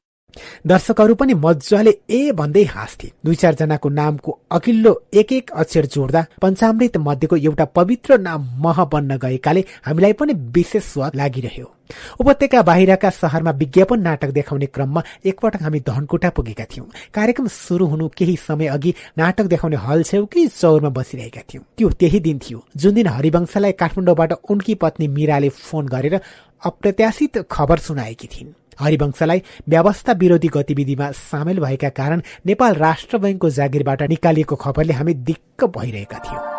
दर्शकहरू 0.67 1.15
पनि 1.15 1.33
मजाले 1.35 1.93
ए 2.09 2.31
भन्दै 2.31 2.63
हाँस्थे। 2.65 3.11
दुई 3.25 3.35
चारजनाको 3.35 3.89
नामको 3.91 4.39
अघिल्लो 4.51 4.93
एक 5.13 5.31
एक 5.33 5.51
अक्षर 5.53 5.85
जोड्दा 5.85 6.25
पञ्चामृत 6.41 6.97
मध्येको 6.97 7.35
एउटा 7.37 7.65
पवित्र 7.65 8.17
नाम 8.19 8.45
मह 8.63 8.83
बन्न 8.85 9.17
गएकाले 9.17 9.65
हामीलाई 9.85 10.13
पनि 10.13 10.33
विशेष 10.53 10.83
स्वाद 10.83 11.15
लागिरह्यो। 11.15 11.73
उपत्यका 12.19 12.61
बाहिरका 12.61 13.09
शहरमा 13.09 13.51
विज्ञापन 13.51 14.01
नाटक 14.01 14.29
देखाउने 14.29 14.65
क्रममा 14.65 15.03
एकपटक 15.25 15.61
हामी 15.63 15.79
धनकुटा 15.79 16.29
पुगेका 16.29 16.65
थियौं। 16.65 16.85
कार्यक्रम 17.13 17.47
शुरू 17.47 17.85
हुनु 17.87 18.07
केही 18.17 18.35
समय 18.37 18.67
अघि 18.67 18.93
नाटक 19.17 19.45
देखाउने 19.45 19.77
हल 19.77 20.03
छेउकै 20.03 20.45
चौरमा 20.49 20.89
बसिरहेका 20.89 21.41
थियौं। 21.47 21.63
त्यो 21.77 21.89
त्यही 21.89 22.19
दिन 22.19 22.39
थियो 22.39 22.63
जुन 22.77 22.93
दिन 22.95 23.07
हरिवंशलाई 23.07 23.71
काठमाडौँबाट 23.79 24.33
उनकी 24.49 24.75
पत्नी 24.75 25.07
मीराले 25.07 25.49
फोन 25.49 25.87
गरेर 25.87 26.19
अप्रत्याशित 26.63 27.37
खबर 27.51 27.77
सुनाएकी 27.79 28.27
थिइन्। 28.27 28.53
हरिवंशलाई 28.79 29.41
व्यवस्था 29.69 30.13
विरोधी 30.13 30.47
गतिविधिमा 30.47 31.11
सामेल 31.11 31.59
भएका 31.59 31.89
कारण 31.99 32.21
नेपाल 32.45 32.73
राष्ट्र 32.75 33.17
बैङ्कको 33.17 33.49
जागिरबाट 33.49 34.01
निकालिएको 34.09 34.55
खबरले 34.55 34.93
हामी 34.93 35.13
दिक्क 35.29 35.65
भइरहेका 35.77 36.19
थियौं। 36.19 36.55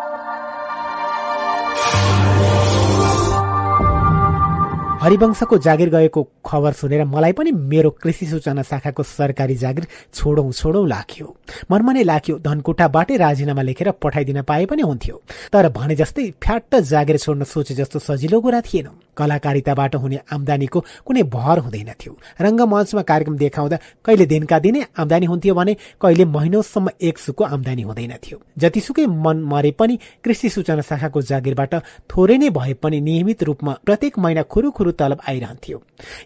हरिवंशको 5.01 5.57
जागिर 5.57 5.89
गएको 5.89 6.21
खबर 6.45 6.73
सुनेर 6.73 7.03
मलाई 7.05 7.31
पनि 7.31 7.51
मेरो 7.51 7.89
कृषि 8.03 8.25
सूचना 8.25 8.61
शाखाको 8.61 9.03
सरकारी 9.03 9.55
जागिर 9.55 9.85
छोडौं 10.13 10.51
छोडौं 10.51 10.87
लाग्यो। 10.87 11.27
मनमा 11.71 11.91
नै 11.93 12.03
लाग्यो 12.03 12.35
धनकुटाबाटै 12.43 13.15
राजीनामा 13.17 13.61
लेखेर 13.61 13.91
पठाइदिन 13.95 14.41
पाए 14.43 14.65
पनि 14.65 14.81
हुन्थ्यो। 14.81 15.15
तर 15.53 15.69
भने 15.71 15.95
जस्तै 15.95 16.23
फ्याट्ट 16.43 16.75
जागिर 16.91 17.17
छोड्न 17.17 17.43
सोचे 17.43 17.73
जस्तो 17.79 17.99
सजिलो 17.99 18.41
कुरा 18.41 18.61
थिएन। 18.61 18.87
कलाकारिताबाट 19.17 19.95
हुने 19.95 20.19
आमदानीको 20.31 20.79
कुनै 21.07 21.23
भर 21.31 21.57
हुँदैन 21.59 21.91
थियो। 21.95 22.13
रङ्गमञ्चमा 22.41 23.01
कार्यक्रम 23.01 23.35
देखाउँदा 23.37 23.77
कहिले 24.05 24.25
दिनका 24.25 24.59
दिनै 24.59 24.83
आमदानी 24.99 25.25
हुन्थ्यो 25.25 25.55
भने 25.55 25.73
कहिले 26.01 26.25
महिनौसम्म 26.27 26.89
एक 26.99 27.17
सुको 27.19 27.43
आमदानी 27.45 27.81
हुँदैन 27.87 28.13
थियो। 28.19 28.37
जतिसुकै 28.57 29.05
मन 29.07 29.43
मरे 29.47 29.71
पनि 29.79 29.99
कृषि 30.23 30.49
सूचना 30.49 30.81
शाखाको 30.81 31.21
जागिरबाट 31.23 31.73
थोरै 32.11 32.37
नै 32.37 32.49
भए 32.51 32.73
पनि 32.83 32.99
नियमित 33.01 33.43
रूपमा 33.43 33.77
प्रत्येक 33.85 34.19
महिना 34.19 34.43
खुरुखुरु 34.43 34.88
तलब 34.91 35.19
आइरहन्थ्यो। 35.27 35.81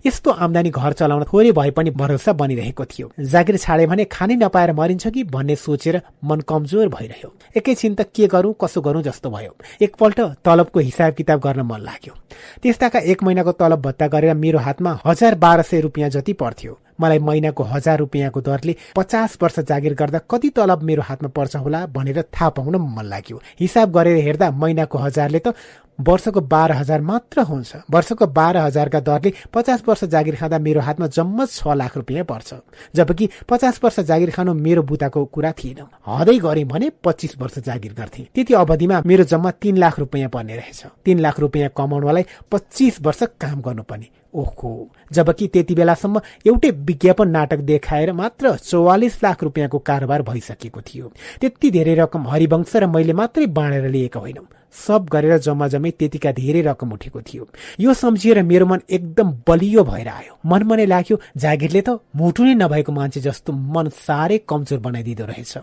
यस्तो 0.06 0.32
आमदानी 0.32 0.70
घर 0.70 0.94
चलाउन 0.94 1.24
थोरै 1.24 1.52
भए 1.52 1.72
पनि 1.72 1.92
भरोसा 1.92 2.34
बनिरहेको 2.34 2.86
थियो। 2.86 3.12
जागिर 3.20 3.58
छाडे 3.58 3.86
भने 3.88 4.06
खानै 4.06 4.36
नपाएर 4.36 4.74
मरिन्छ 4.74 5.08
कि 5.08 5.24
भन्ने 5.26 5.56
सोचेर 5.56 6.02
मन 6.24 6.40
कमजोर 6.50 6.88
भइरह्यो। 6.90 7.34
एकैछिन 7.58 7.96
त 7.96 8.08
के 8.16 8.28
गरौं 8.28 8.54
कसो 8.62 8.82
गरौं 8.82 9.02
जस्तो 9.02 9.30
भयो। 9.30 9.56
एकपल्ट 9.82 10.20
तलबको 10.46 10.80
हिसाब 10.80 11.14
किताब 11.14 11.40
गर्न 11.40 11.62
मन 11.62 11.82
लाग्यो। 11.82 12.14
त्यस्ताका 12.62 13.00
एक 13.00 13.24
महिनाको 13.24 13.52
तलब 13.52 13.82
भत्ता 13.82 14.08
गरेर 14.08 14.34
मेरो 14.36 14.60
हातमा 14.60 15.00
हजार 15.06 15.36
बाह्र 15.36 15.62
सय 15.62 15.82
रुपियाँ 15.82 16.10
जति 16.10 16.34
पर्थ्यो। 16.34 16.80
मलाई 17.02 17.20
महिनाको 17.20 17.64
हजार 17.64 17.98
रुपियाँको 18.00 18.42
दरले 18.42 18.76
पचास 18.96 19.38
वर्ष 19.42 19.60
जागिर 19.60 19.94
गर्दा 19.94 20.20
कति 20.30 20.50
तलब 20.50 20.82
मेरो 20.84 21.02
हातमा 21.02 21.30
पर्छ 21.36 21.56
होला 21.56 21.86
भनेर 21.90 22.22
थाहा 22.22 22.50
पाउन 22.50 22.76
मन 22.78 23.06
लाग्यो। 23.06 23.42
हिसाब 23.60 23.92
गरेर 23.92 24.18
हेर्दा 24.24 24.52
महिनाको 24.54 24.98
हजारले 24.98 25.40
त 25.40 25.54
वर्षको 26.00 26.42
बाह्र 26.42 26.72
हजार 26.74 27.02
मात्र 27.02 27.42
हुन्छ। 27.42 27.76
वर्षको 27.92 28.28
बाह्र 28.28 28.58
हजारका 28.58 29.00
दरले 29.00 29.34
पचास 29.54 29.84
वर्ष 29.88 30.04
जागिर 30.06 30.36
खाँदा 30.36 30.60
मेरो 30.60 30.82
हातमा 30.82 31.08
जम्मा 31.08 31.46
छ 31.46 31.68
लाख 31.76 31.98
रुपियाँ 31.98 32.26
पर्छ 32.26 32.54
जबकि 32.96 33.30
पचास 33.50 33.80
वर्ष 33.84 34.00
जागिर 34.02 34.32
खानु 34.32 34.54
मेरो 34.54 34.84
बुताको 34.84 35.26
कुरा 35.26 35.52
थिएन। 35.54 35.86
हदै 36.08 36.38
गरे 36.40 36.64
भने 36.66 36.90
पच्चिस 37.04 37.38
वर्ष 37.38 37.60
जागिर 37.60 37.94
गर्थे। 37.94 38.28
त्यति 38.34 38.54
अवधिमा 38.54 39.02
मेरो 39.06 39.24
जम्मा 39.24 39.52
तीन 39.54 39.78
लाख 39.78 40.00
रुपियाँ 40.00 40.30
पर्ने 40.30 40.56
रहेछ। 40.56 40.84
तीन 41.06 41.20
लाख 41.20 41.40
रुपियाँ 41.40 41.70
कमाउनलाई 41.78 42.26
पच्चिस 42.52 43.02
वर्ष 43.02 43.24
काम 43.42 43.62
गर्नुपर्ने 43.62 44.10
ओहो! 44.34 44.90
जबकि 45.14 45.48
त्यति 45.48 45.76
बेलासम्म 45.76 46.22
एउटै 46.46 46.70
विज्ञापन 46.90 47.30
नाटक 47.30 47.60
देखाएर 47.70 48.12
मात्र 48.14 48.56
चौवालिस 48.58 49.22
लाख 49.24 49.44
रुपियाँको 49.44 49.80
कारोबार 49.80 50.22
भइसकेको 50.22 50.82
थियो। 50.82 51.12
त्यति 51.42 51.72
धेरै 51.72 51.94
रकम 51.96 52.28
हरिवंश 52.28 52.76
र 52.76 52.88
मैले 52.88 53.14
मात्रै 53.14 53.46
बाँडेर 53.46 53.88
लिएको 53.90 54.20
होइनौ। 54.20 54.42
सब 54.74 55.10
गरेर 55.12 55.38
जम्मा 55.38 55.68
जम्मै 55.68 55.92
त्यतिका 55.92 56.32
धेरै 56.32 56.62
रकम 56.62 56.92
उठेको 56.92 57.22
थियो। 57.22 57.48
यो 57.80 57.94
सम्झिएर 57.94 58.44
मेरो 58.44 58.66
मन 58.66 58.80
एकदम 58.90 59.32
बलियो 59.48 59.84
भएर 59.84 60.08
आयो। 60.08 60.34
मन 60.46 60.64
मनै 60.64 60.86
लाग्यो 60.86 61.20
जागिरले 61.38 61.82
त 61.82 62.00
मुटु 62.16 62.44
नै 62.44 62.54
नभएको 62.56 62.92
मान्छे 62.92 63.22
जस्तो 63.22 63.54
मन 63.54 63.90
साह्रै 63.90 64.38
कमजोर 64.50 64.80
बनाइदिँदो 64.80 65.26
रहेछ। 65.26 65.58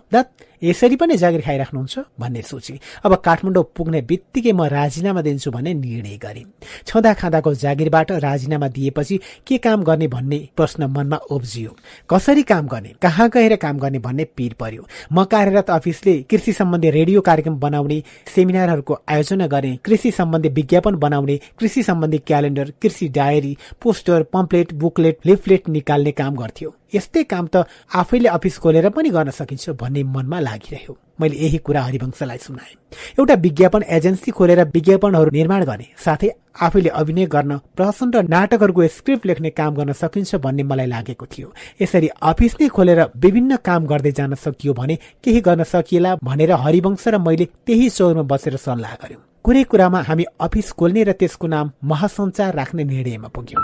यसरी 0.62 0.96
पनि 0.96 1.16
जागिर 1.16 1.40
खाइराख्नुहुन्छ 1.40 1.98
भन्ने 2.20 2.42
सोचे। 2.42 2.78
अब 3.04 3.14
काठमाडौँ 3.24 3.64
पुग्ने 3.76 4.00
बित्तिकै 4.02 4.52
म 4.52 4.64
राजीनामा 4.70 5.22
दिन्छु 5.22 5.50
भन्ने 5.50 5.74
निर्णय 5.74 6.16
गरे। 6.16 6.44
छँदा 6.86 7.12
खाँदाको 7.14 7.54
जागिरबाट 7.54 8.12
राजीनामा 8.20 8.68
दिएपछि 8.68 9.20
के 9.46 9.58
काम 9.58 9.82
गर्ने 9.84 10.08
भन्ने 10.08 10.38
प्रश्न 10.56 10.84
मनमा 10.90 11.16
उब्जियो। 11.30 11.76
कसरी 12.10 12.42
काम 12.42 12.66
गर्ने 12.68 12.94
कहाँ 13.02 13.28
गएर 13.28 13.56
काम 13.56 13.78
गर्ने 13.78 13.98
भन्ने 13.98 14.24
पिर 14.36 14.54
पर्यो। 14.60 14.86
म 15.12 15.24
कार्यरत 15.24 15.70
अफिसले 15.70 16.16
कृषि 16.30 16.52
सम्बन्धी 16.52 16.90
रेडियो 16.90 17.20
कार्यक्रम 17.20 17.58
बनाउने 17.60 18.02
सेमिनारहरूको 18.34 18.98
आयोजना 19.08 19.46
गर्ने 19.46 19.76
कृषि 19.84 20.10
सम्बन्धी 20.10 20.48
विज्ञापन 20.50 20.96
बनाउने 20.96 21.38
कृषि 21.58 21.82
सम्बन्धी 21.82 22.18
क्यालेन्डर 22.26 22.72
कृषि 22.82 23.08
diary 23.10 23.56
poster 23.82 24.22
pamphlet 24.32 24.74
booklet 24.74 25.26
leaflet 25.26 25.68
निकाल्ने 25.68 26.12
काम 26.12 26.36
गर्थ्यो। 26.36 26.74
यस्तै 26.94 27.22
काम 27.24 27.46
त 27.46 27.64
आफैले 27.94 28.28
अफिस 28.28 28.58
खोलेर 28.58 28.88
पनि 28.90 29.10
गर्न 29.10 29.30
सकिन्छ 29.30 29.70
भन्ने 29.80 30.02
मनमा 30.14 30.38
लागिरह्यो। 30.40 30.96
मैले 31.20 31.36
यही 31.36 31.58
कुरा 31.66 31.80
हरिवंशलाई 31.82 32.38
सुनाएँ। 32.38 32.74
एउटा 33.18 33.34
विज्ञापन 33.44 33.82
एजेन्सी 33.96 34.30
खोलेर 34.30 34.60
विज्ञापनहरू 34.74 35.30
निर्माण 35.30 35.64
गर्ने 35.64 35.86
साथै 36.04 36.28
आफैले 36.66 36.88
अभिनय 37.00 37.26
गर्न 37.26 37.56
प्रहसन 37.76 38.10
र 38.14 38.22
नाटकहरूको 38.28 38.86
स्क्रिप्ट 38.96 39.26
लेख्ने 39.26 39.50
काम 39.60 39.74
गर्न 39.74 39.92
सकिन्छ 39.92 40.34
भन्ने 40.44 40.62
मलाई 40.64 40.86
लागेको 40.86 41.26
थियो। 41.26 41.52
यसरी 41.82 42.08
अफिस 42.22 42.52
नै 42.60 42.68
खोलेर 42.68 43.00
विभिन्न 43.16 43.56
काम 43.68 43.86
गर्दै 43.86 44.12
जान 44.18 44.34
सकियो 44.34 44.72
भने 44.74 44.98
केही 45.24 45.40
गर्न 45.40 45.62
सकिएला 45.64 46.16
भनेर 46.24 46.52
हरिवंश 46.64 47.08
र 47.08 47.18
मैले 47.18 47.44
त्यही 47.66 47.88
चौरमा 47.90 48.22
बसेर 48.32 48.56
सल्लाह 48.56 48.94
गर्यौं 49.02 49.20
कुनै 49.44 49.62
कुरामा 49.64 50.00
हामी 50.08 50.24
अफिस 50.40 50.72
खोल्ने 50.72 51.04
र 51.04 51.12
त्यसको 51.20 51.46
नाम 51.46 51.70
महासञ्चार 51.84 52.54
राख्ने 52.54 52.84
निर्णयमा 52.84 53.28
पुग्यौं। 53.28 53.62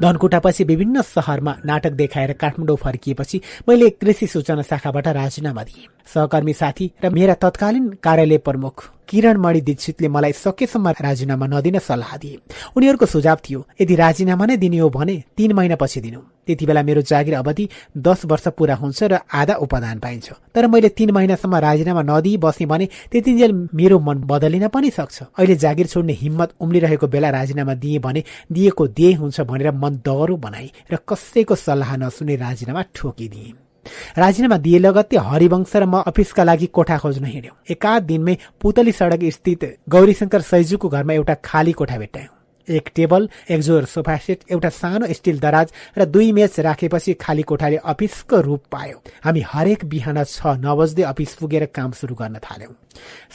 धनकुटापछि 0.00 0.64
विभिन्न 0.64 1.02
शहरमा 1.02 1.56
नाटक 1.64 1.92
देखाएर 1.92 2.32
काठमाडौँ 2.32 2.76
फर्किएपछि 2.76 3.40
मैले 3.68 3.90
कृषि 3.90 4.26
सूचना 4.26 4.62
शाखाबाट 4.62 5.08
राजीनामा 5.08 5.62
दिएँ। 5.62 5.86
सहकर्मी 6.14 6.52
साथी 6.52 6.90
र 7.04 7.10
मेरा 7.10 7.34
तत्कालीन 7.34 7.88
कार्यालय 8.02 8.38
प्रमुख। 8.38 8.84
किरणमणि 9.08 9.60
दीक्षितले 9.60 10.08
मलाई 10.08 10.32
सकेसम्म 10.32 10.88
राजीनामा 11.00 11.46
नदिन 11.46 11.78
सल्लाह 11.78 12.16
दिए। 12.16 12.36
उनीहरूको 12.76 13.06
सुझाव 13.06 13.38
थियो 13.44 13.60
यदि 13.80 13.94
राजीनामा 13.94 14.44
नै 14.46 14.56
दिने 14.56 14.78
हो 14.78 14.88
भने 14.90 15.22
तीन 15.36 15.52
महिनापछि 15.52 16.00
दिनु। 16.00 16.20
त्यति 16.46 16.66
बेला 16.66 16.82
मेरो 16.82 17.02
जागिर 17.02 17.34
अवधि 17.34 17.68
दस 17.98 18.24
वर्ष 18.24 18.46
पूरा 18.58 18.74
हुन्छ 18.74 19.02
र 19.02 19.18
आधा 19.30 19.54
उपदान 19.62 19.98
पाइन्छ। 19.98 20.28
तर 20.54 20.66
मैले 20.66 20.88
तीन 20.88 21.10
महिनासम्म 21.10 21.56
राजीनामा 21.56 22.02
नदिई 22.02 22.36
बसेँ 22.36 22.66
भने 22.66 22.86
त्यतिन्जेल 23.12 23.52
मेरो 23.74 23.98
मन 23.98 24.18
बदलिन 24.26 24.68
पनि 24.68 24.90
सक्छ। 24.90 25.22
अहिले 25.38 25.56
जागिर 25.56 25.86
छोड्ने 25.86 26.12
हिम्मत 26.12 26.54
उम्लिरहेको 26.60 27.06
बेला 27.06 27.30
राजीनामा 27.30 27.74
दिए 27.74 27.98
भने 27.98 28.24
दिएको 28.52 28.86
दिए 28.88 29.12
हुन्छ 29.14 29.40
भनेर 29.40 29.70
मन 29.72 30.02
दगरो 30.06 30.36
बनाए 30.36 30.70
र 30.92 30.96
कसैको 31.08 31.54
सल्लाह 31.56 31.96
नसुने 31.96 32.36
राजीनामा 32.36 32.82
ठोकिदिए। 32.94 33.69
राजीनामा 34.18 34.56
दिए 34.56 34.78
लगत्तै 34.78 35.16
हरिवंश 35.20 35.76
र 35.76 35.84
म 35.84 36.02
अफिसका 36.06 36.44
लागि 36.44 36.66
कोठा 36.66 36.98
खोज्न 36.98 37.24
हिँड्यौं। 37.24 37.56
एका 37.70 37.98
दिनमै 38.00 38.36
पुतली 38.60 38.92
सड़क 38.92 39.24
स्थित 39.36 39.62
गौरीशंकर 39.88 40.40
सैजुको 40.40 40.88
घरमा 40.88 41.12
एउटा 41.12 41.34
खाली 41.44 41.72
कोठा 41.72 41.98
भेट्टायौं। 41.98 42.39
एक 42.68 42.88
टेबल 42.94 43.28
एक 43.50 43.60
जोर 43.60 43.84
सोफा 43.84 44.16
सेट 44.16 44.40
एउटा 44.50 44.68
सानो 44.70 45.06
स्टिल 45.12 45.38
दराज 45.38 45.68
र 45.98 46.04
दुई 46.04 46.32
मेच 46.32 46.60
राखेपछि 46.60 47.12
खाली 47.14 47.42
कोठाले 47.42 47.76
अफिसको 47.76 48.40
रूप 48.40 48.62
पायो। 48.70 49.02
हामी 49.24 49.40
हरेक 49.46 49.84
बिहान 49.84 50.22
छ 50.24 50.56
नौ 50.58 50.76
बज्दै 50.76 51.02
अफिस 51.02 51.34
पुगेर 51.34 51.64
काम 51.74 51.90
सुरु 51.92 52.14
गर्न 52.14 52.38
थाल्यौं। 52.38 52.72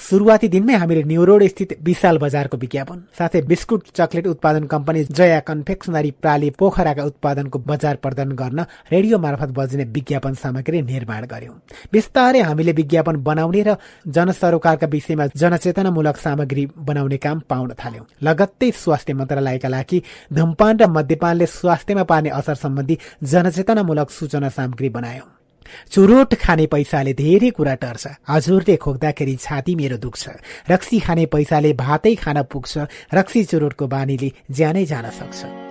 सुरुवाती 0.09 0.47
दिनमै 0.47 0.75
हामीले 0.75 1.03
न्यू 1.03 1.23
रोड 1.25 1.43
स्थित 1.47 1.77
विशाल 1.83 2.17
बजारको 2.17 2.57
विज्ञापन 2.57 2.97
साथै 3.17 3.41
बिस्कुट 3.41 3.83
चकलेट 3.95 4.27
उत्पादन 4.27 4.63
कम्पनी 4.65 5.03
जया 5.09 5.39
कन्फेक्सनरी 5.39 6.11
प्राली 6.21 6.49
पोखराका 6.59 7.03
उत्पादनको 7.03 7.59
बजार 7.59 7.95
प्रदान 7.95 8.31
गर्न 8.31 8.65
रेडियो 8.91 9.17
मार्फत 9.17 9.49
बज्ने 9.49 9.83
विज्ञापन 9.95 10.33
सामग्री 10.33 10.81
निर्माण 10.81 11.25
गर्यौं। 11.25 11.53
बिस्तारै 11.93 12.41
हामीले 12.41 12.71
विज्ञापन 12.71 13.15
बनाउने 13.23 13.63
र 13.63 13.75
जनसरोकारका 14.07 14.87
विषयमा 14.87 15.25
जनचेतनामूलक 15.35 16.17
सामग्री 16.17 16.67
बनाउने 16.77 17.17
काम 17.17 17.39
पाउन 17.49 17.73
थाल्यौं। 17.79 18.05
लगत्तै 18.23 18.71
स्वास्थ्य 18.75 19.13
मन्त्रालयका 19.25 19.69
लागि 19.69 20.01
धुमपान 20.33 20.77
र 20.77 20.87
मद्यपानले 20.87 21.45
स्वास्थ्यमा 21.49 22.03
पार्ने 22.05 22.29
असर 22.29 22.55
सम्बन्धी 22.55 22.97
जनचेतनामूलक 23.23 24.09
सूचना 24.09 24.49
सामग्री 24.49 24.89
बनायौं। 24.89 25.29
चुरोट 25.91 26.33
खाने 26.37 26.65
पैसाले 26.69 27.13
धेरै 27.17 27.49
कुरा 27.49 27.75
टर्छ। 27.81 28.05
हजुरले 28.29 28.75
खोक्दाखेरि 28.77 29.35
छाती 29.41 29.75
मेरो 29.75 29.97
दुख्छ। 29.97 30.23
रक्सी 30.69 30.99
खाने 30.99 31.25
पैसाले 31.25 31.73
भातै 31.73 32.15
खान 32.15 32.41
पुग्छ। 32.45 32.73
रक्सी 33.13 33.43
चुरोटको 33.43 33.87
बानीले 33.87 34.29
ज्यानै 34.51 34.85
जान 34.85 35.09
सक्छ। 35.09 35.64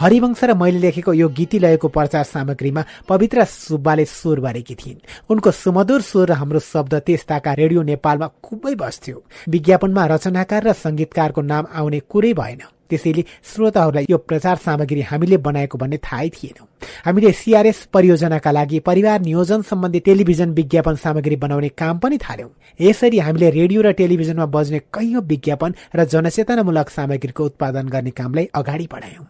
हरिवंश 0.00 0.44
र 0.44 0.54
मैले 0.54 0.78
लेखेको 0.78 1.12
यो 1.12 1.28
गीती 1.28 1.58
लयको 1.58 1.88
प्रचार 1.88 2.24
सामग्रीमा 2.24 2.84
पवित्र 3.08 3.44
सुब्बाले 3.44 4.04
स्वर 4.04 4.40
बारेकी 4.40 4.74
थिइन्। 4.74 5.30
उनको 5.30 5.50
सुमधुर 5.50 6.00
स्वर 6.00 6.28
र 6.28 6.32
हाम्रो 6.32 6.58
शब्द 6.58 6.94
त्यस्ताका 6.94 7.52
रेडियो 7.52 7.82
नेपालमा 7.82 8.30
खुबै 8.44 8.74
बस्थ्यो। 8.74 9.22
विज्ञापनमा 9.48 10.06
रचनाकार 10.06 10.62
र 10.64 10.72
संगीतकारको 10.72 11.40
नाम 11.42 11.66
आउने 11.74 12.00
कुरै 12.00 12.32
भएन। 12.32 12.62
त्यसैले 12.92 13.24
श्रोताहरूलाई 13.48 14.06
यो 14.10 14.18
प्रचार 14.28 14.56
सामग्री 14.66 15.00
हामीले 15.10 15.36
बनाएको 15.40 15.78
भन्ने 15.78 15.98
थाहै 16.04 16.28
थिएन। 16.28 16.58
हामीले 17.06 17.32
सिआरएस 17.32 17.78
परियोजनाका 17.94 18.50
लागि 18.52 18.78
परिवार 18.84 19.20
नियोजन 19.20 19.62
सम्बन्धी 19.64 20.00
टेलिभिजन 20.06 20.50
विज्ञापन 20.52 20.94
सामग्री 21.00 21.36
बनाउने 21.36 21.68
काम 21.72 21.98
पनि 21.98 22.18
थाल्यौं। 22.18 22.48
यसरी 22.80 23.18
हामीले 23.18 23.50
रेडियो 23.50 23.82
र 23.82 23.92
टेलिभिजनमा 23.98 24.46
बज्ने 24.46 24.78
कैयौं 24.94 25.22
विज्ञापन 25.24 25.74
र 25.96 26.04
जनचेतनामूलक 26.04 26.88
सामग्रीको 26.90 27.44
उत्पादन 27.44 27.88
गर्ने 27.88 28.10
कामलाई 28.10 28.48
अगाडि 28.54 28.88
बढायौं। 28.92 29.24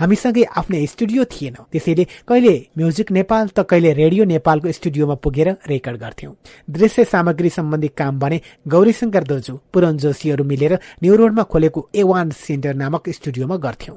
हामीसँगै 0.00 0.42
आफ्नै 0.58 0.86
स्टुडियो 0.86 1.24
थिएन। 1.24 1.56
त्यसैले 1.72 2.04
कहिले 2.28 2.54
म्युजिक 2.78 3.10
नेपाल 3.12 3.48
त 3.48 3.62
कहिले 3.70 3.92
रेडियो 3.92 4.24
नेपालको 4.24 4.72
स्टुडियोमा 4.72 5.14
पुगेर 5.14 5.48
रेकर्ड 5.68 5.96
गर्थ्यौं। 5.98 6.32
दृश्य 6.68 7.04
सामग्री 7.04 7.48
सम्बन्धी 7.48 7.88
काम 7.94 8.18
भने 8.18 8.40
गौरीशंकर 8.68 9.24
दोजु 9.24 9.54
पुरन 9.72 9.96
जोशीहरू 9.98 10.44
मिलेर 10.44 10.78
न्यू 11.02 11.16
रोडमा 11.16 11.42
खोलेको 11.52 11.88
ए 11.94 12.02
वान 12.02 12.30
सेन्टर 12.30 12.74
नामक 12.74 13.07
स्टुडियोमा 13.12 13.56
गर्थ्यौं। 13.56 13.96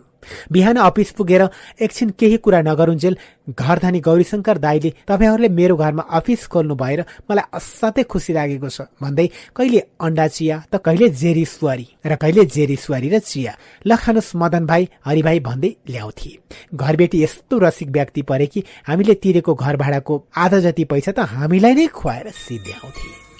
बिहान 0.51 0.78
अफिस 0.78 1.12
पुगेर 1.12 1.41
एकछिन 1.82 2.09
केही 2.20 2.38
कुरा 2.38 2.62
नगरुन्जेल 2.62 3.18
घरधनी 3.49 3.99
गौरीशंकर 3.99 4.57
दाईले 4.57 4.89
तपाईँहरूले 5.07 5.49
मेरो 5.49 5.76
घरमा 5.76 6.03
अफिस 6.14 6.45
खोल्नु 6.47 6.76
भएर 6.76 7.01
मलाई 7.26 7.49
असाध्यै 7.53 8.03
खुसी 8.05 8.34
लागेको 8.34 8.70
छ। 8.70 8.82
भन्दै 9.01 9.28
कहिले 9.55 9.80
अण्डा 9.99 10.28
चिया 10.28 10.57
त 10.70 10.78
कहिले 10.78 11.09
जेरी 11.09 11.45
सुवारी 11.45 11.88
र 12.05 12.16
कहिले 12.16 12.45
जेरी 12.45 12.76
सुवारी 12.76 13.09
र 13.09 13.20
चिया। 13.20 13.57
लखानुस 13.88 14.32
मदन 14.36 14.66
भाइ 14.66 14.88
हरिभाइ 15.05 15.39
भन्दै 15.41 15.76
ल्याउँथे। 15.89 16.32
घरबेटी 16.76 17.24
यस्तो 17.24 17.57
रसिक 17.57 17.89
व्यक्ति 17.89 18.22
परे 18.22 18.45
कि 18.45 18.64
हामीले 18.88 19.14
तिरेको 19.18 19.53
घर 19.53 19.76
भाडाको 19.78 20.24
आधा 20.38 20.59
जति 20.59 20.84
पैसा 20.86 21.12
त 21.12 21.26
हामीलाई 21.34 21.74
नै 21.74 21.88
खुवाएर 21.89 22.30
सिद्ध्याउँथे। 22.30 23.30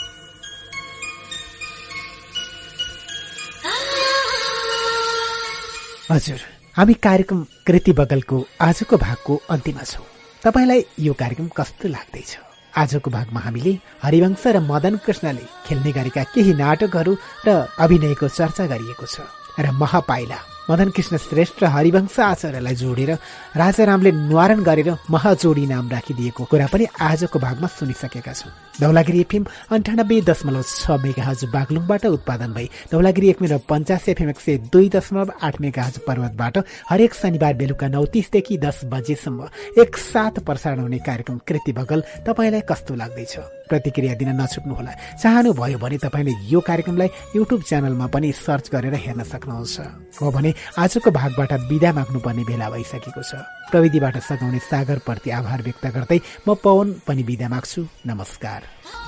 हजुर 6.12 6.40
हामी 6.76 6.94
कार्यक्रम 7.04 7.44
कृति 7.68 7.92
बगलको 7.96 8.38
आजको 8.62 8.98
भागको 8.98 9.36
अन्त्यमा 9.50 9.84
छौँ। 9.84 10.04
तपाईँलाई 10.44 10.84
यो 11.00 11.14
कार्यक्रम 11.14 11.48
कस्तो 11.56 11.88
लाग्दैछ? 11.88 12.32
आजको 12.76 13.12
भागमा 13.12 13.40
हामीले 13.40 13.74
हरिवंश 14.04 14.44
र 14.48 14.60
मदन 14.60 14.96
कृष्णले 15.06 15.46
खेल्ने 15.66 15.92
गरेका 15.92 16.24
केही 16.36 16.54
नाटकहरू 16.54 17.16
र 17.48 17.50
अभिनयको 17.80 18.28
चर्चा 18.28 18.66
गरिएको 18.68 19.06
छ। 19.08 19.24
र 19.56 19.72
महापाइला 19.72 20.40
मदन 20.68 20.90
कृष्ण 20.92 21.18
श्रेष्ठ 21.18 21.64
र 21.64 21.66
हरिवंश 21.80 22.20
आचार्यलाई 22.20 22.76
जोडेर 22.76 23.12
राजारामले 23.56 24.12
निवारण 24.12 24.60
गरेर 24.68 24.90
महाजोडी 25.08 25.66
नाम 25.66 25.90
राखिदिएको 25.96 26.44
कुरा 26.44 26.68
पनि 26.68 26.86
आजको 27.00 27.40
भागमा 27.40 27.68
सुनिसकेका 27.72 28.34
छौँ। 28.34 28.52
धौलागिरी 28.82 29.20
एफएम 29.22 29.46
अन्ठानब्बे 29.72 30.20
दशमलव 30.22 30.64
छ 30.64 30.98
मेगा 31.04 31.24
हज 31.24 31.46
बागलुङबाट 31.54 32.06
उत्पादन 32.08 32.54
भई 32.54 32.68
धौलागिरी 32.92 33.30
एफएम 33.30 33.48
र 33.48 33.58
पञ्चास 33.70 34.10
एफएम 34.10 34.30
एक 34.30 34.40
सय 34.40 34.58
दुई 34.74 34.90
दशमलव 34.90 35.32
आठ 35.42 35.62
मेगा 35.62 35.84
हज 35.84 35.98
पर्वतबाट 36.08 36.58
हरेक 36.90 37.14
शनिबार 37.14 37.54
बेलुका 37.62 37.88
नौ 37.88 38.06
तिसदेखि 38.14 38.58
दस 38.58 38.82
बजेसम्म 38.94 39.50
एकसाथ 39.82 40.40
प्रसारण 40.46 40.80
हुने 40.80 41.00
कार्यक्रम 41.00 41.38
कृति 41.48 41.72
बगल 41.74 42.04
तपाईँलाई 42.28 42.62
कस्तो 42.70 42.96
लाग्दैछ? 42.96 43.34
प्रतिक्रिया 43.70 44.14
दिन 44.20 44.30
नछुट्नुहोला। 44.36 44.92
चाहनुभयो 45.24 45.78
भने 45.80 45.98
तपाईँले 45.98 46.34
यो 46.52 46.60
कार्यक्रमलाई 46.60 47.10
युट्युब 47.36 47.62
च्यानलमा 47.64 48.08
पनि 48.12 48.32
सर्च 48.36 48.70
गरेर 48.74 48.96
हेर्न 48.96 49.24
सक्नुहुन्छ। 49.24 49.78
हो 50.20 50.32
भने 50.32 50.54
आजको 50.76 51.12
भागबाट 51.12 51.54
विदा 51.72 51.92
माग्नुपर्ने 51.94 52.44
बेला 52.44 52.68
भइसकेको 52.70 53.24
छ। 53.24 53.32
प्रविधिबाट 53.72 54.18
सघाउने 54.20 54.60
सागरप्रति 54.62 55.30
आभार 55.32 55.62
व्यक्त 55.64 55.86
गर्दै 55.96 56.20
म 56.48 56.56
पवन 56.64 56.94
पनि 57.08 57.24
विदा 57.24 57.50
माग्छु। 57.50 57.82
नमस्कार। 58.08 58.62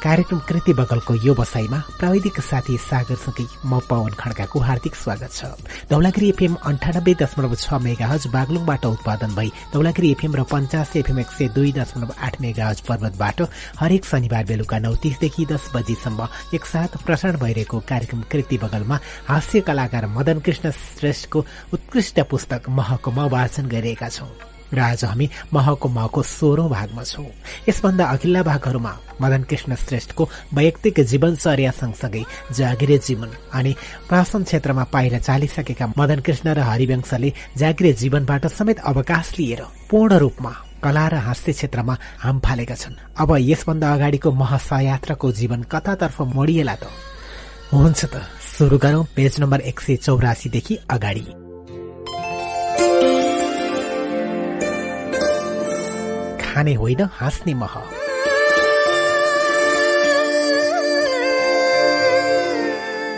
कार्यक्रम 0.03 0.39
कृति 0.47 0.73
बगलको 0.73 1.13
यो 1.25 1.33
बसाईमा 1.35 1.77
प्राविधिक 1.99 2.39
साथी 2.41 2.77
सागरसँगै 2.79 3.45
म 3.65 3.79
पवन 3.89 4.13
खड्काको 4.19 4.59
हार्दिक 4.59 4.95
स्वागत 4.95 5.31
छ। 5.31 5.43
धौलागिरी 5.91 6.29
एफएम 6.29 6.55
अन्ठानब्बे 6.63 7.13
दशमलव 7.21 7.55
छ 7.55 7.73
मेगा 7.83 8.07
हज 8.07 8.27
बागलुङबाट 8.35 8.85
उत्पादन 8.85 9.35
भई 9.35 9.49
धौलागिरी 9.73 10.11
एफएम 10.11 10.35
र 10.35 10.43
पञ्चास 10.51 10.95
एफएम 10.95 11.19
एक 11.19 11.29
सय 11.35 11.47
दुई 11.55 11.71
दशमलव 11.79 12.13
आठ 12.15 12.39
मेगा 12.41 12.67
हज 12.67 12.79
पर्वतबाट 12.87 13.41
हरेक 13.79 14.05
शनिबार 14.05 14.45
बेलुका 14.45 14.79
नौ 14.79 14.95
तीसदेखि 15.03 15.45
दस 15.51 15.69
बजीसम्म 15.75 16.27
एकसाथ 16.55 16.97
प्रसारण 17.03 17.37
भइरहेको 17.43 17.79
कार्यक्रम 17.91 18.21
कृति 18.31 18.57
बगलमा 18.63 18.99
हास्य 19.27 19.61
कलाकार 19.67 20.07
मदन 20.15 20.39
कृष्ण 20.39 20.71
श्रेष्ठको 20.71 21.45
उत्कृष्ट 21.73 22.19
पुस्तक 22.31 22.69
महकुमा 22.79 23.25
वाचन 23.35 23.67
गरिरहेका 23.67 24.09
छौं। 24.09 24.52
र 24.73 24.79
आज 24.79 25.03
हामी 25.05 25.29
महको 25.53 25.89
महको 25.89 26.21
सोह्रौं 26.23 26.69
भागमा 26.69 27.03
छौं। 27.03 27.25
यसभन्दा 27.69 28.05
अघिल्ला 28.05 28.43
भागहरूमा 28.43 28.93
मदन 29.21 29.43
कृष्ण 29.43 29.75
श्रेष्ठको 29.75 30.29
वैयक्तिक 30.53 30.99
जीवनचर्या 30.99 31.71
सँगसँगै 31.71 32.23
जागिरे 32.51 32.97
जीवन 32.97 33.29
अनि 33.53 33.75
प्रशासन 34.09 34.43
क्षेत्रमा 34.43 34.83
पाइला 34.93 35.19
चालिसकेका 35.19 35.87
मदन 35.97 36.19
कृष्ण 36.25 36.53
र 36.53 36.59
हरिवंशले 36.59 37.33
जागिरे 37.57 37.93
जीवनबाट 37.93 38.47
समेत 38.47 38.79
अवकाश 38.79 39.33
लिएर 39.39 39.61
पूर्ण 39.89 40.17
रूपमा 40.17 40.53
कला 40.83 41.07
र 41.07 41.15
हास्य 41.15 41.51
क्षेत्रमा 41.53 41.97
हाम 42.19 42.39
फालेका 42.39 42.75
छन्। 42.75 42.99
अब 43.15 43.29
यसभन्दा 43.39 43.93
अगाडिको 43.93 44.31
महासयात्राको 44.31 45.31
जीवन 45.31 45.61
कतातर्फ 45.71 46.21
मोडिएला 46.35 46.75
त। 46.75 46.91
हुन्छ 47.71 48.05
त 48.05 48.19
सुरु 48.57 48.77
गरौं। 48.77 49.03
पेज 49.15 49.39
नम्बर 49.39 49.59
एक 49.61 49.79
सय 49.79 49.95
चौरासीदेखि 49.95 50.75
अगाडि। 50.89 51.42
खाने 56.53 56.73
होइन? 56.73 57.01
हाँस्ने 57.01 57.53
मह। 57.53 57.81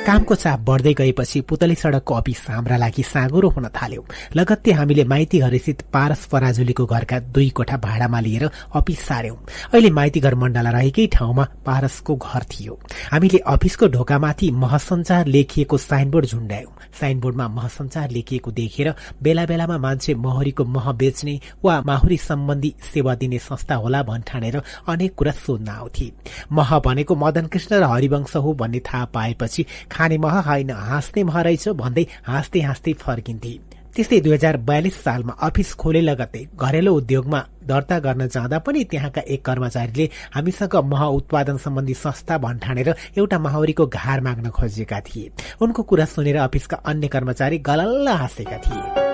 कामको 0.05 0.35
चाप 0.35 0.59
बढ्दै 0.59 0.93
गएपछि 0.93 1.41
पुतली 1.41 1.75
सड़कको 1.75 2.13
अफिस 2.13 2.45
हाम्रा 2.49 2.77
लागि 2.77 3.03
साँगुरो 3.03 3.49
हुन 3.49 3.67
थाल्यो। 3.67 4.05
लगत्ते 4.35 4.71
हामीले 4.71 5.03
माइती 5.03 5.41
पारस 5.93 6.25
पराजुलीको 6.25 6.85
घरका 6.85 7.19
दुई 7.19 7.49
कोठा 7.49 7.77
भाडामा 7.77 8.19
लिएर 8.19 8.49
अफिस 8.75 8.99
सार्यौं 8.99 9.35
अहिले 9.73 9.89
माइती 9.89 10.19
घर 10.19 10.35
मण्डला 10.35 10.69
रहेकै 10.69 11.07
ठाउँमा 11.07 11.47
पारसको 11.65 12.15
घर 12.15 12.43
थियो। 12.43 12.79
हामीले 13.11 13.37
अफिसको 13.37 13.87
ढोकामाथि 13.87 14.51
महसञ्चार 14.51 15.25
लेखिएको 15.25 15.77
साइनबोर्ड 15.77 16.25
झुण्डायौं 16.25 16.71
साइनबोर्डमा 16.99 17.47
महसञ्चार 17.47 18.11
लेखिएको 18.11 18.51
देखेर 18.51 18.93
बेला 19.23 19.45
बेलामा 19.45 19.77
मान्छे 19.77 20.13
महरीको 20.15 20.63
मह 20.65 20.91
बेच्ने 20.91 21.39
वा 21.63 21.81
माहुरी 21.81 22.17
सम्बन्धी 22.17 22.73
सेवा 22.93 23.15
दिने 23.15 23.39
संस्था 23.39 23.75
होला 23.75 24.03
भन्ठानेर 24.03 24.61
अनेक 24.87 25.15
कुरा 25.15 25.31
सोध्न 25.45 25.67
आउँथे। 25.69 26.11
मह 26.51 26.77
भनेको 26.79 27.15
मदन 27.15 27.47
कृष्ण 27.47 27.75
र 27.75 27.83
हरिवंश 27.85 28.35
हो 28.35 28.53
भन्ने 28.53 28.79
थाहा 28.79 29.05
पाएपछि 29.13 29.65
खाने 29.91 30.17
मह 30.17 30.39
होइन 30.41 30.71
हाँस्ने 30.71 31.23
मह 31.23 31.41
रहेछ 31.41 31.67
भन्दै 31.75 32.05
हाँस्दै 32.27 32.61
हाँस्दै 32.61 32.93
फर्किन्थे। 32.99 33.59
त्यस्तै 33.95 34.19
दुई 34.19 34.33
हजार 34.33 34.57
बयालिस 34.67 34.95
सालमा 35.03 35.33
अफिस 35.47 35.69
खोले 35.79 36.01
लगत्तै 36.01 36.41
घरेलु 36.59 36.91
उद्योगमा 36.93 37.39
दर्ता 37.63 37.99
गर्न 38.05 38.27
जाँदा 38.27 38.59
पनि 38.59 38.83
त्यहाँका 38.91 39.21
एक 39.33 39.45
कर्मचारीले 39.45 40.09
हामीसँग 40.35 40.75
मह 40.91 41.03
उत्पादन 41.19 41.57
सम्बन्धी 41.63 41.93
संस्था 42.03 42.37
भन्ठानेर 42.43 42.89
एउटा 43.17 43.39
माहौरीको 43.39 43.85
घार 43.87 44.21
माग्न 44.27 44.49
खोजेका 44.51 44.99
थिए। 45.07 45.31
उनको 45.63 45.81
कुरा 45.89 46.05
सुनेर 46.11 46.37
अफिसका 46.43 46.77
अन्य 46.91 47.07
कर्मचारी 47.07 47.57
गलल्ल 47.63 48.07
हाँसेका 48.19 48.57
थिए। 48.67 49.04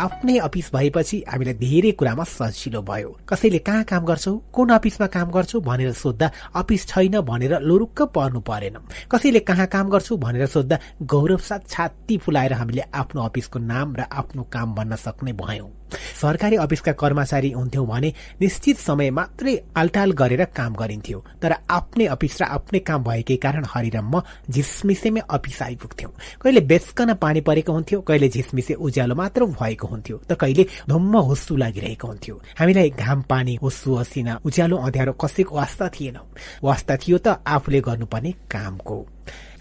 आफ्नै 0.00 0.36
अफिस 0.38 0.70
भएपछि 0.74 1.16
हामीलाई 1.28 1.54
धेरै 1.54 1.90
कुरामा 1.92 2.24
सजिलो 2.24 2.80
भयो। 2.82 3.10
कसैले 3.28 3.58
कहाँ 3.58 3.84
काम 3.84 4.04
गर्छौ? 4.04 4.32
कुन 4.54 4.68
अफिसमा 4.70 5.06
काम 5.06 5.30
गर्छौ 5.30 5.60
भनेर 5.60 5.92
सोद्धा 5.92 6.30
अफिस 6.56 6.86
छैन 6.88 7.20
भनेर 7.20 7.58
लुरुक्क 7.60 8.02
पर्नु 8.14 8.40
परेन। 8.40 8.76
कसैले 9.12 9.40
कहाँ 9.40 9.66
काम 9.66 9.88
गर्छु 9.90 10.16
भनेर 10.16 10.46
सोद्धा 10.46 10.78
गौरव 11.02 11.38
साथ 11.38 11.68
छाती 11.68 12.18
फुलाएर 12.18 12.52
हामीले 12.52 12.82
आफ्नो 12.94 13.22
अफिसको 13.22 13.58
नाम 13.58 13.96
र 13.96 14.00
आफ्नो 14.12 14.42
काम 14.52 14.74
भन्न 14.74 14.96
सक्ने 14.96 15.32
भयौं। 15.32 15.79
सरकारी 15.92 16.56
अफिसका 16.56 16.92
कर्मचारी 16.92 17.50
हुन्थ्यौं 17.50 17.86
भने 17.86 18.12
निश्चित 18.40 18.78
समय 18.78 19.10
मात्रै 19.10 19.56
आलटाल 19.76 20.10
गरेर 20.12 20.44
काम 20.56 20.72
गरिन्थ्यो। 20.74 21.18
तर 21.42 21.52
आफ्नै 21.70 22.06
अफिस 22.06 22.40
र 22.40 22.44
आफ्नै 22.56 22.78
काम 22.88 23.02
भएकै 23.04 23.36
कारण 23.36 23.64
हरि 23.68 23.90
म 23.94 24.20
झिसमिसेमै 24.50 25.20
अफिस 25.28 25.62
आइपुग्थ्यौं। 25.62 26.10
कहिले 26.42 26.60
बेचकन 26.60 27.14
पानी 27.14 27.40
परेको 27.40 27.72
हुन्थ्यो 27.72 28.00
कहिले 28.00 28.28
झिसमिसे 28.28 28.74
उज्यालो 28.74 29.14
मात्र 29.14 29.44
भएको 29.60 29.86
हुन्थ्यो 29.86 30.16
त 30.28 30.32
कहिले 30.40 30.66
धुम्म 30.88 31.16
हुस्सु 31.28 31.56
लागिरहेको 31.56 32.06
हुन्थ्यो। 32.08 32.34
हामीलाई 32.60 32.90
घाम 32.90 33.22
पानी 33.30 33.54
हुस्सु 33.62 33.94
असिना 34.02 34.40
उज्यालो 34.44 34.76
अँध्यारो 34.76 35.12
कसैको 35.12 35.56
वास्ता 35.56 35.88
थिएन। 35.88 36.16
वास्ता 36.62 36.96
थियो 36.96 37.18
त 37.18 37.42
आफूले 37.46 37.80
गर्नुपर्ने 37.80 38.30
कामको। 38.52 38.98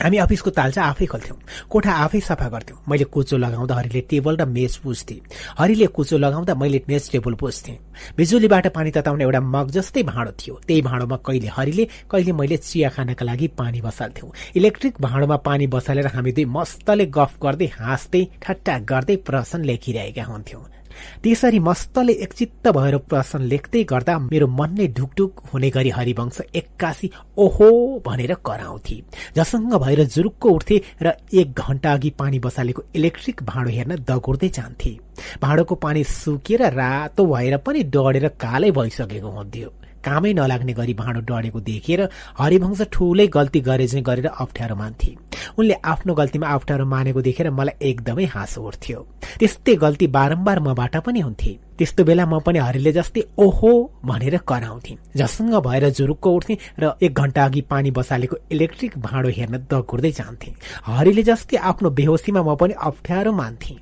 हामी 0.02 0.18
अफिसको 0.18 0.50
तालचा 0.50 0.82
आफै 0.84 1.06
खोल्थ्यौं। 1.06 1.38
कोठा 1.70 1.92
आफै 2.04 2.20
सफा 2.20 2.48
गर्थ्यौं। 2.50 2.78
मैले 2.90 3.04
कुचो 3.14 3.38
लगाउँदा 3.38 3.76
हरिले 3.76 4.02
टेबल 4.10 4.36
र 4.40 4.46
मेज 4.48 4.78
पुज्थे। 4.84 5.16
हरिले 5.60 5.88
कुचो 5.92 6.18
लगाउँदा 6.18 6.56
मैले 6.56 6.82
मेज 6.88 7.12
टेबल 7.12 7.34
पुज्थे। 7.36 7.74
बिजुलीबाट 8.18 8.68
पानी 8.72 8.92
तताउने 8.96 9.24
एउटा 9.24 9.42
मग 9.44 9.68
जस्तै 9.76 10.04
भाँडो 10.04 10.32
थियो। 10.40 10.56
त्यही 10.68 10.82
भाँडोमा 10.82 11.18
कहिले 11.28 11.48
हरिले 11.52 11.86
कहिले 12.12 12.32
मैले 12.32 12.58
चिया 12.58 12.90
खानका 12.96 13.26
लागि 13.26 13.48
पानी 13.60 13.82
बसाल्थ्यौं। 13.82 14.30
इलेक्ट्रिक 14.56 15.02
भाँडोमा 15.02 15.38
पानी 15.44 15.68
बसालेर 15.68 16.08
हामी 16.16 16.32
दुई 16.32 16.46
मस्तले 16.48 17.06
गफ 17.18 17.32
गर्दै 17.44 17.68
हाँस्दै 17.76 18.24
ठट्टा 18.42 18.78
गर्दै 18.92 19.16
प्रश्न 19.28 19.64
लेखिरहेका 19.68 20.24
हुन्थ्यौं। 20.24 20.79
त्यसरी 21.24 21.60
मस्तले 21.60 22.14
एकचित्त 22.26 22.68
भएर 22.78 22.98
प्रश्न 23.10 23.42
लेख्दै 23.52 23.84
गर्दा 23.84 24.18
मेरो 24.20 24.48
मन 24.60 24.76
नै 24.80 24.88
ढुकढुक 24.98 25.42
हुने 25.54 25.70
गरी 25.70 25.90
हरिवंश 25.90 26.42
एक्कासी 26.56 27.12
ओहो 27.38 27.70
भनेर 28.06 28.34
कराउँथे। 28.46 28.96
जसङ्ग 29.36 29.74
भएर 29.84 30.04
जुरुक्क 30.06 30.46
उठ्थे 30.46 30.82
र 31.02 31.14
एक 31.34 31.60
घण्टा 31.60 31.94
अघि 31.94 32.10
पानी 32.20 32.40
बसालेको 32.40 32.84
इलेक्ट्रिक 32.96 33.44
भाँडो 33.44 33.70
हेर्न 33.70 33.96
दगुर्दै 34.10 34.50
जान्थे। 34.50 34.98
भाँडोको 35.42 35.76
पानी 35.76 36.04
सुकेर 36.04 36.62
रातो 36.74 37.26
भएर 37.26 37.58
पनि 37.66 37.84
डढेर 37.96 38.28
कालै 38.40 38.72
भइसकेको 38.72 39.30
हुन्थ्यो। 39.30 39.70
कामै 40.06 40.34
नलाग्ने 40.34 40.74
गरी 40.74 40.94
भाँडो 40.94 41.22
डढेको 41.30 41.60
देखेर 41.62 42.02
हरिवंश 42.40 42.82
ठूलै 42.94 43.28
गल्ती 43.28 43.60
गरे 43.70 43.88
चाहिँ 43.88 44.04
गरेर 44.04 44.28
अप्ठ्यारो 44.28 44.76
मान्थे। 44.76 45.16
उनले 45.58 45.76
आफ्नो 45.84 46.14
गल्तीमा 46.14 46.48
अप्ठ्यारो 46.48 46.86
मानेको 46.86 47.22
देखेर 47.22 47.50
मलाई 47.52 47.76
एकदमै 47.90 48.26
हाँसो 48.36 48.62
उठ्थ्यो। 48.62 49.00
त्यस्तै 49.40 49.76
गल्ती 49.76 50.08
बारम्बार 50.08 50.60
मबाट 50.60 50.96
पनि 51.06 51.20
हुन्थे। 51.20 51.52
त्यस्तो 51.80 52.04
बेला 52.04 52.26
म 52.26 52.40
पनि 52.44 52.60
हरिले 52.60 52.92
जस्तै 52.92 53.22
ओहो 53.40 53.72
भनेर 54.04 54.38
कराउँथे। 54.44 54.94
जसँग 55.16 55.54
भएर 55.64 55.90
जुरुक्क 55.96 56.28
उठ्थे 56.28 56.58
र 56.80 56.92
एक 57.02 57.14
घण्टा 57.16 57.44
अघि 57.46 57.62
पानी 57.72 57.92
बसालेको 57.96 58.36
इलेक्ट्रिक 58.52 58.98
भाँडो 59.00 59.30
हेर्न 59.30 59.56
दगुर्दै 59.72 60.12
जान्थे। 60.12 60.52
हरिले 60.84 61.24
जस्तै 61.24 61.58
आफ्नो 61.72 61.90
बेहोसीमा 61.96 62.42
म 62.44 62.56
पनि 62.60 62.74
अप्ठ्यारो 62.76 63.32
मान्थे। 63.32 63.76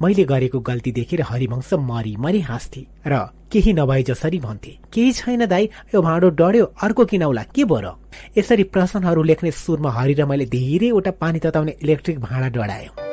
मैले 0.00 0.24
गरेको 0.24 0.58
गल्ती 0.60 0.90
देखेर 0.92 1.20
हरिवंश 1.28 1.72
मरी 1.76 2.16
मरी 2.16 2.40
हाँस्थे 2.40 2.82
र 3.06 3.20
केही 3.52 3.72
नभए 3.72 4.02
जसरी 4.02 4.38
भन्थे। 4.38 4.76
केही 4.92 5.12
छैन 5.12 5.46
दाई 5.46 5.68
यो 5.94 6.02
भाँडो 6.02 6.28
डढ्यो 6.40 6.64
अर्को 6.82 7.04
किनौला 7.04 7.42
के 7.54 7.64
बर 7.64 7.86
यसरी 8.38 8.64
प्रश्नहरू 8.72 9.22
लेख्ने 9.22 9.50
सुरमा 9.52 9.90
हरि 9.92 10.14
र 10.14 10.24
मैले 10.24 10.46
धेरैवटा 10.48 11.10
पानी 11.20 11.38
तताउने 11.38 11.76
इलेक्ट्रिक 11.82 12.20
भाँडा 12.20 12.48
डढायो। 12.48 13.11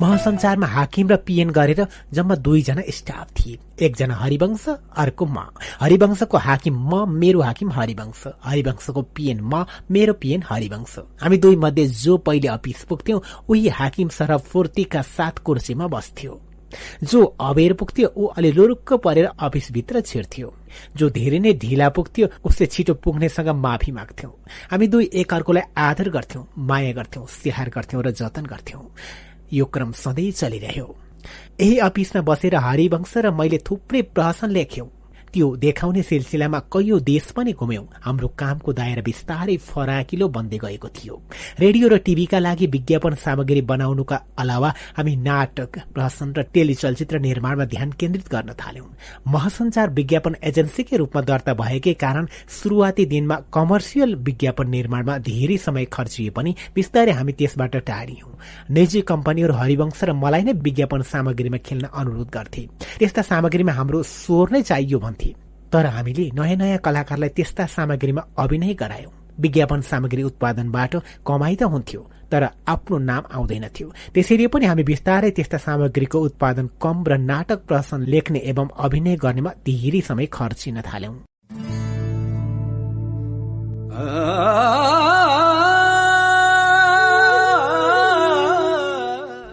महासञ्चारमा 0.00 0.66
हाकिम 0.66 1.08
र 1.08 1.16
पिएन 1.26 1.50
गरेर 1.50 1.86
जम्मा 2.12 2.34
दुईजना 2.36 2.82
स्टाफ 2.90 3.30
थिए। 3.32 3.58
एकजना 3.80 4.14
हरिवंश 4.14 4.64
अर्को 4.68 5.24
म। 5.26 5.38
हरिवंशको 5.80 6.36
हाकिम 6.36 6.74
म 6.84 7.08
मेरो 7.16 7.40
हाकिम 7.40 7.70
हरिवंश। 7.72 8.22
हरिवंशको 8.44 9.02
पिएन 9.16 9.40
म 9.42 9.64
मेरो 9.90 10.12
पिएन 10.20 10.42
हरिवंश। 10.48 10.94
हामी 11.22 11.36
दुई 11.38 11.56
मध्ये 11.56 11.86
जो 11.86 12.16
पहिले 12.18 12.48
अफिस 12.48 12.84
पुग्थ्यौं 12.84 13.20
उही 13.48 13.68
हाकिम 13.68 14.08
सरह 14.12 14.36
फुर्तीका 14.36 15.02
साथ 15.16 15.38
कुर्सीमा 15.44 15.86
बस्थ्यो। 15.88 16.40
जो 17.02 17.22
अबेर 17.40 17.72
पुग्थ्यो 17.72 18.08
ऊ 18.16 18.26
अलि 18.36 18.50
लुरुक्क 18.52 18.92
परेर 19.00 19.26
अफिसभित्र 19.38 20.00
छिर्थ्यो। 20.02 20.52
जो 20.96 21.08
धेरै 21.10 21.38
नै 21.38 21.52
ढिला 21.56 21.88
पुग्थ्यो 21.88 22.28
उसले 22.44 22.66
छिटो 22.66 22.94
पुग्नेसँग 23.00 23.48
माफी 23.64 23.92
माग्थ्यौं। 23.92 24.32
हामी 24.70 24.86
दुई 24.86 25.08
एक 25.14 25.34
अर्कोलाई 25.34 25.72
आदर 25.78 26.10
गर्थ्यौं 26.10 26.44
माया 26.68 26.92
गर्थ्यौं 26.92 27.24
स्याहार 27.32 27.68
गर्थ्यौं 27.70 28.02
र 28.04 28.10
जतन 28.12 28.44
गर्थ्यौं। 28.44 28.84
यो 29.52 29.64
क्रम 29.64 29.92
सधैँ 29.92 30.30
चलिरह्यो। 30.32 30.96
यही 31.60 31.78
अफिसमा 31.78 32.22
बसेर 32.22 32.54
हरिवंश 32.56 33.16
र 33.16 33.30
मैले 33.30 33.58
थुप्रै 33.58 34.02
प्रहसन 34.02 34.50
लेख्यौं 34.50 34.86
त्यो 35.32 35.46
देखाउने 35.56 36.02
सिलसिलामा 36.02 36.58
कैयौं 36.72 37.00
देश 37.02 37.24
पनि 37.36 37.52
घुम्यौं। 37.52 37.84
हाम्रो 38.00 38.28
कामको 38.38 38.72
दायरा 38.72 39.02
बिस्तारै 39.02 39.56
फराकिलो 39.56 40.28
बन्दै 40.28 40.58
गएको 40.58 40.88
थियो। 40.88 41.14
रेडियो 41.60 41.88
र 41.88 41.96
टीभीका 41.98 42.38
लागि 42.38 42.66
विज्ञापन 42.66 43.14
सामग्री 43.14 43.60
बनाउनुका 43.62 44.16
अलावा 44.38 44.70
हामी 44.96 45.16
नाटक 45.16 45.72
प्रहसन 45.94 46.32
र 46.36 46.42
टेलिचलचित्र 46.54 47.18
निर्माणमा 47.18 47.64
ध्यान 47.64 47.90
केन्द्रित 48.00 48.28
गर्न 48.32 48.52
थाल्यौं। 48.52 48.88
महासञ्चार 49.32 49.90
विज्ञापन 49.90 50.36
एजेन्सीकै 50.42 50.96
रूपमा 50.96 51.22
दर्ता 51.22 51.54
भएकै 51.54 51.94
कारण 51.94 52.26
शुरूआती 52.56 53.04
दिनमा 53.06 53.36
कमर्सियल 53.52 54.14
विज्ञापन 54.26 54.68
निर्माणमा 54.70 55.18
धेरै 55.18 55.56
समय 55.56 55.84
खर्चिए 55.92 56.30
पनि 56.30 56.54
बिस्तारै 56.74 57.12
हामी 57.12 57.32
त्यसबाट 57.32 57.76
टाढियौं। 57.76 58.32
निजी 58.70 59.00
कम्पनीहरू 59.00 59.54
हरिवंश 59.54 60.04
र 60.04 60.12
मलाई 60.12 60.42
नै 60.42 60.52
विज्ञापन 60.66 61.02
सामग्रीमा 61.12 61.58
खेल्न 61.66 61.84
अनुरोध 61.94 62.28
गर्थे। 62.30 62.62
त्यस्ता 62.98 63.22
सामग्रीमा 63.22 63.72
हाम्रो 63.72 64.02
स्वर 64.02 64.46
नै 64.52 64.62
चाहियो 64.62 64.98
भन्थे। 64.98 65.25
तर 65.72 65.86
हामीले 65.86 66.30
नयाँ 66.34 66.56
नयाँ 66.56 66.78
कलाकारलाई 66.78 67.28
त्यस्ता 67.28 67.64
सामग्रीमा 67.66 68.22
अभिनय 68.38 68.74
गरायौं। 68.74 69.12
विज्ञापन 69.40 69.80
सामग्री 69.80 70.22
उत्पादनबाट 70.22 70.92
कमाई 71.26 71.54
त 71.56 71.62
हुन्थ्यो 71.62 72.00
तर 72.32 72.42
आफ्नो 72.68 72.98
नाम 72.98 73.22
आउँदैनथ्यो 73.34 73.86
त्यसैले 74.14 74.46
पनि 74.46 74.66
हामी 74.66 74.82
बिस्तारै 74.82 75.30
त्यस्ता 75.30 75.58
सामग्रीको 75.58 76.18
उत्पादन 76.20 76.66
कम 76.82 77.04
र 77.08 77.18
नाटक 77.20 77.60
प्रसन 77.68 78.00
लेख्ने 78.08 78.38
एवं 78.50 78.68
अभिनय 78.78 79.16
गर्नेमा 79.16 79.50
धेरै 79.66 80.00
समय 80.00 80.26
खर्चिन 80.32 80.80
थाल्यौं। 80.80 81.14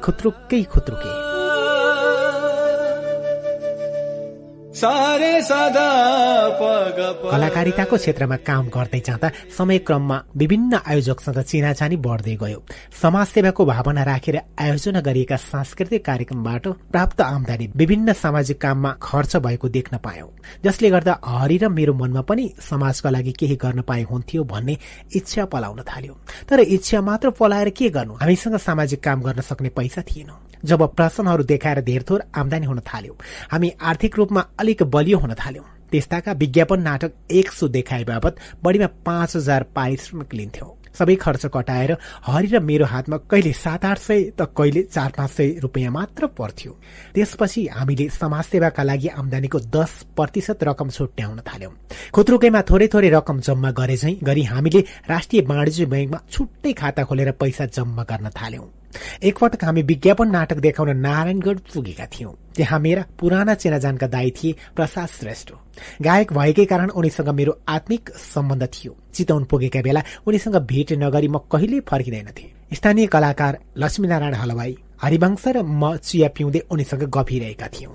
खुत्रुकै 0.02 0.64
खुत्रुके। 0.64 1.23
कलाकारिताको 7.32 7.96
क्षेत्रमा 7.98 8.38
काम 8.42 8.66
गर्दै 8.74 9.00
जाँदा 9.00 9.30
समय 9.58 9.78
क्रममा 9.86 10.18
विभिन्न 10.38 10.74
आयोजकसँग 10.82 11.40
चिनाचानी 11.42 11.96
बढ्दै 12.02 12.36
गयो। 12.42 12.60
समाजसेवाको 13.02 13.66
भावना 13.66 14.04
राखेर 14.04 14.38
आयोजना 14.58 15.02
गरिएका 15.02 15.36
सांस्कृतिक 15.36 16.06
कार्यक्रमबाट 16.06 16.68
प्राप्त 16.92 17.22
आमदानी 17.22 17.66
विभिन्न 17.76 18.14
सामाजिक 18.14 18.58
काममा 18.62 18.92
खर्च 19.02 19.36
भएको 19.46 19.70
देख्न 19.70 19.98
पायौं। 19.98 20.30
जसले 20.66 20.90
गर्दा 20.90 21.14
हरि 21.26 21.58
र 21.58 21.70
मेरो 21.70 21.94
मनमा 21.94 22.22
पनि 22.22 22.46
समाजका 22.70 23.10
लागि 23.10 23.32
केही 23.32 23.56
गर्न 23.56 23.82
पाए 23.82 24.04
हुन्थ्यो 24.04 24.44
भन्ने 24.44 24.78
इच्छा 25.16 25.46
पलाउन 25.46 25.82
थाल्यो। 25.86 26.14
तर 26.50 26.60
इच्छा 26.60 27.02
मात्र 27.02 27.30
पलाएर 27.30 27.70
के 27.70 27.90
गर्नु? 27.90 28.14
हामीसँग 28.14 28.58
सामाजिक 28.58 29.04
काम 29.04 29.22
गर्न 29.22 29.42
सक्ने 29.42 29.70
पैसा 29.70 30.02
थिएन। 30.02 30.32
जब 30.66 30.84
प्रश्नहरू 30.96 31.44
देखाएर 31.44 31.82
धेरथोर 31.82 32.24
आमदानी 32.36 32.66
हुन 32.66 32.80
थाल्यो। 32.80 33.18
हामी 33.52 33.72
आर्थिक 33.82 34.18
रूपमा 34.18 34.46
अलिक 34.60 34.84
बलियो 34.84 35.18
हुन 35.18 35.34
थाल्यौं। 35.36 35.64
त्यस्ताका 35.92 36.32
विज्ञापन 36.34 36.82
नाटक 36.82 37.12
एक 37.32 37.52
सो 37.52 37.68
देखाए 37.68 38.04
बाबत 38.04 38.36
बढीमा 38.64 38.88
पाँच 39.06 39.36
हजार 39.36 39.64
पारिश्रमिक 39.76 40.34
लिन्थ्यौं। 40.34 40.70
सबै 40.94 41.16
खर्च 41.16 41.46
कटाएर 41.54 41.92
हरि 42.26 42.48
र 42.48 42.60
मेरो 42.60 42.86
हातमा 42.86 43.18
कहिले 43.30 43.52
सात 43.54 43.86
आठ 43.86 43.98
सय 43.98 44.22
त 44.38 44.46
कहिले 44.58 44.82
चार 44.94 45.12
पाँच 45.18 45.30
सय 45.30 45.50
रुपियाँ 45.60 45.92
मात्र 45.92 46.28
पर्थ्यो। 46.38 46.72
त्यसपछि 47.14 47.66
हामीले 47.68 48.08
समाजसेवाका 48.10 48.84
लागि 48.84 49.08
आमदानीको 49.08 49.60
दस 49.74 49.92
प्रतिशत 50.16 50.64
रकम 50.64 50.90
छुट्याउन 50.90 51.40
थाल्यौं। 51.50 51.74
खुत्रुकैमा 52.14 52.62
थोरै 52.70 52.88
थोरै 52.94 53.10
रकम 53.10 53.40
जम्मा 53.42 53.72
गरे 53.72 53.98
गरी 54.24 54.44
हामीले 54.54 54.82
राष्ट्रिय 55.10 55.42
वाणिज्य 55.50 55.86
ब्याङ्कमा 55.86 56.20
छुट्टै 56.32 56.74
खाता 56.74 57.04
खोलेर 57.04 57.32
पैसा 57.42 57.66
जम्मा 57.74 58.04
गर्न 58.04 58.30
थाल्यौं। 58.30 58.83
एकपटक 59.24 59.64
हामी 59.64 59.82
विज्ञापन 59.82 60.30
नाटक 60.30 60.58
देखाउन 60.66 60.98
नारायणगढ 60.98 61.60
पुगेका 61.74 62.06
थियौं 62.14 62.32
त्यहाँ 62.56 62.80
मेरा 62.80 63.04
पुराना 63.20 63.54
चिनाजानका 63.54 64.08
दाई 64.08 64.32
थिए 64.38 64.56
प्रसाद 64.76 65.08
श्रेष्ठ 65.10 65.52
गायक 66.02 66.34
भएकै 66.34 66.66
कारण 66.66 66.90
उनीसँग 66.92 67.30
मेरो 67.30 67.54
आत्मिक 67.68 68.10
सम्बन्ध 68.34 68.64
थियो। 68.74 68.96
चितौन 69.14 69.44
पुगेका 69.52 69.82
बेला 69.82 70.04
उनीसँग 70.28 70.58
भेट 70.72 70.94
नगरी 71.04 71.28
म 71.28 71.38
कहिले 71.52 71.80
फर्किँदैनथे 71.90 72.46
स्थानीय 72.76 73.08
कलाकार 73.08 73.58
लक्ष्मीनारायण 73.78 74.36
हलवाई 74.36 74.76
हरिवंश 75.04 75.48
र 75.48 75.62
म 75.64 75.96
चिया 75.98 76.30
पिउँदै 76.38 76.62
उनीसँग 76.72 77.04
गफिरहेका 77.10 77.68
थियौं। 77.74 77.94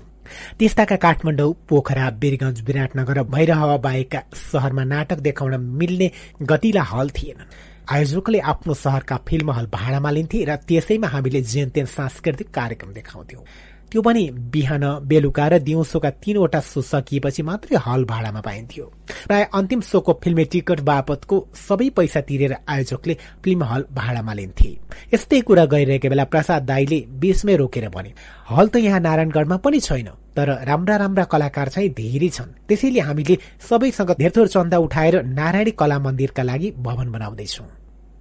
त्यस्ताका 0.59 0.95
काठमाडौँ 0.95 1.53
पोखरा 1.69 2.07
वीरगंज 2.21 2.61
विराटनगर 2.67 3.17
र 3.17 3.23
भैरहवा 3.33 3.77
बाहेकका 3.85 4.19
शहरमा 4.51 4.83
नाटक 4.83 5.19
देखाउन 5.27 5.55
मिल्ने 5.79 6.11
गतिला 6.41 6.83
हल 6.83 7.09
थिएनन्। 7.09 7.49
आयोजकले 7.89 8.39
आफ्नो 8.39 8.73
सहरका 8.73 9.17
फिल्म 9.27 9.51
हल 9.51 9.65
भाडामा 9.73 10.09
लिन्थे 10.11 10.43
र 10.45 10.55
त्यसैमा 10.69 11.07
हामीले 11.07 11.41
जेनतेन 11.41 11.85
सांस्कृतिक 11.89 12.49
कार्यक्रम 12.53 12.93
देखाउँथ्यौं। 12.93 13.43
त्यो 13.91 14.01
पनि 14.01 14.23
बिहान 14.53 14.83
बेलुका 15.09 15.47
र 15.49 15.57
दिउँसोका 15.59 16.09
तीनवटा 16.21 16.59
सो 16.61 16.81
सकिएपछि 16.81 17.41
मात्रै 17.43 17.77
हल 17.85 18.03
भाडामा 18.05 18.41
पाइन्थ्यो। 18.41 18.85
प्राय 19.27 19.43
अन्तिम 19.49 19.81
सोको 19.81 20.13
फिल्मी 20.23 20.45
टिकट 20.45 20.79
बापतको 20.85 21.35
सबै 21.57 21.89
पैसा 21.97 22.21
तिरेर 22.21 22.53
आयोजकले 22.69 23.13
फिल्म 23.43 23.63
हल 23.63 23.85
भाडामा 23.91 24.33
लिन्थे। 24.33 24.69
यस्तै 25.13 25.41
कुरा 25.41 25.65
गरिरहेको 25.73 26.09
बेला 26.09 26.23
प्रसाद 26.29 26.61
दाईले 26.69 26.99
बीचमै 27.17 27.55
रोकेर 27.55 27.89
भने 27.89 28.13
हल 28.51 28.67
त 28.69 28.75
यहाँ 28.77 28.99
नारायणगढमा 28.99 29.57
पनि 29.57 29.79
छैन 29.81 30.09
तर 30.37 30.49
राम्रा 30.69 30.95
राम्रा 30.97 31.23
कलाकार 31.33 31.67
चाहिँ 31.73 31.89
धेरै 31.97 32.29
छन्। 32.29 32.53
त्यसैले 32.69 32.99
हामीले 33.09 33.35
सबैसँग 33.69 34.11
धेरथोर 34.21 34.47
चन्दा 34.47 34.77
उठाएर 34.85 35.15
नारायणी 35.25 35.71
कला 35.73 35.97
मन्दिरका 35.99 36.43
लागि 36.43 36.71
भवन 36.77 37.11
बनाउँदैछौं। 37.11 37.67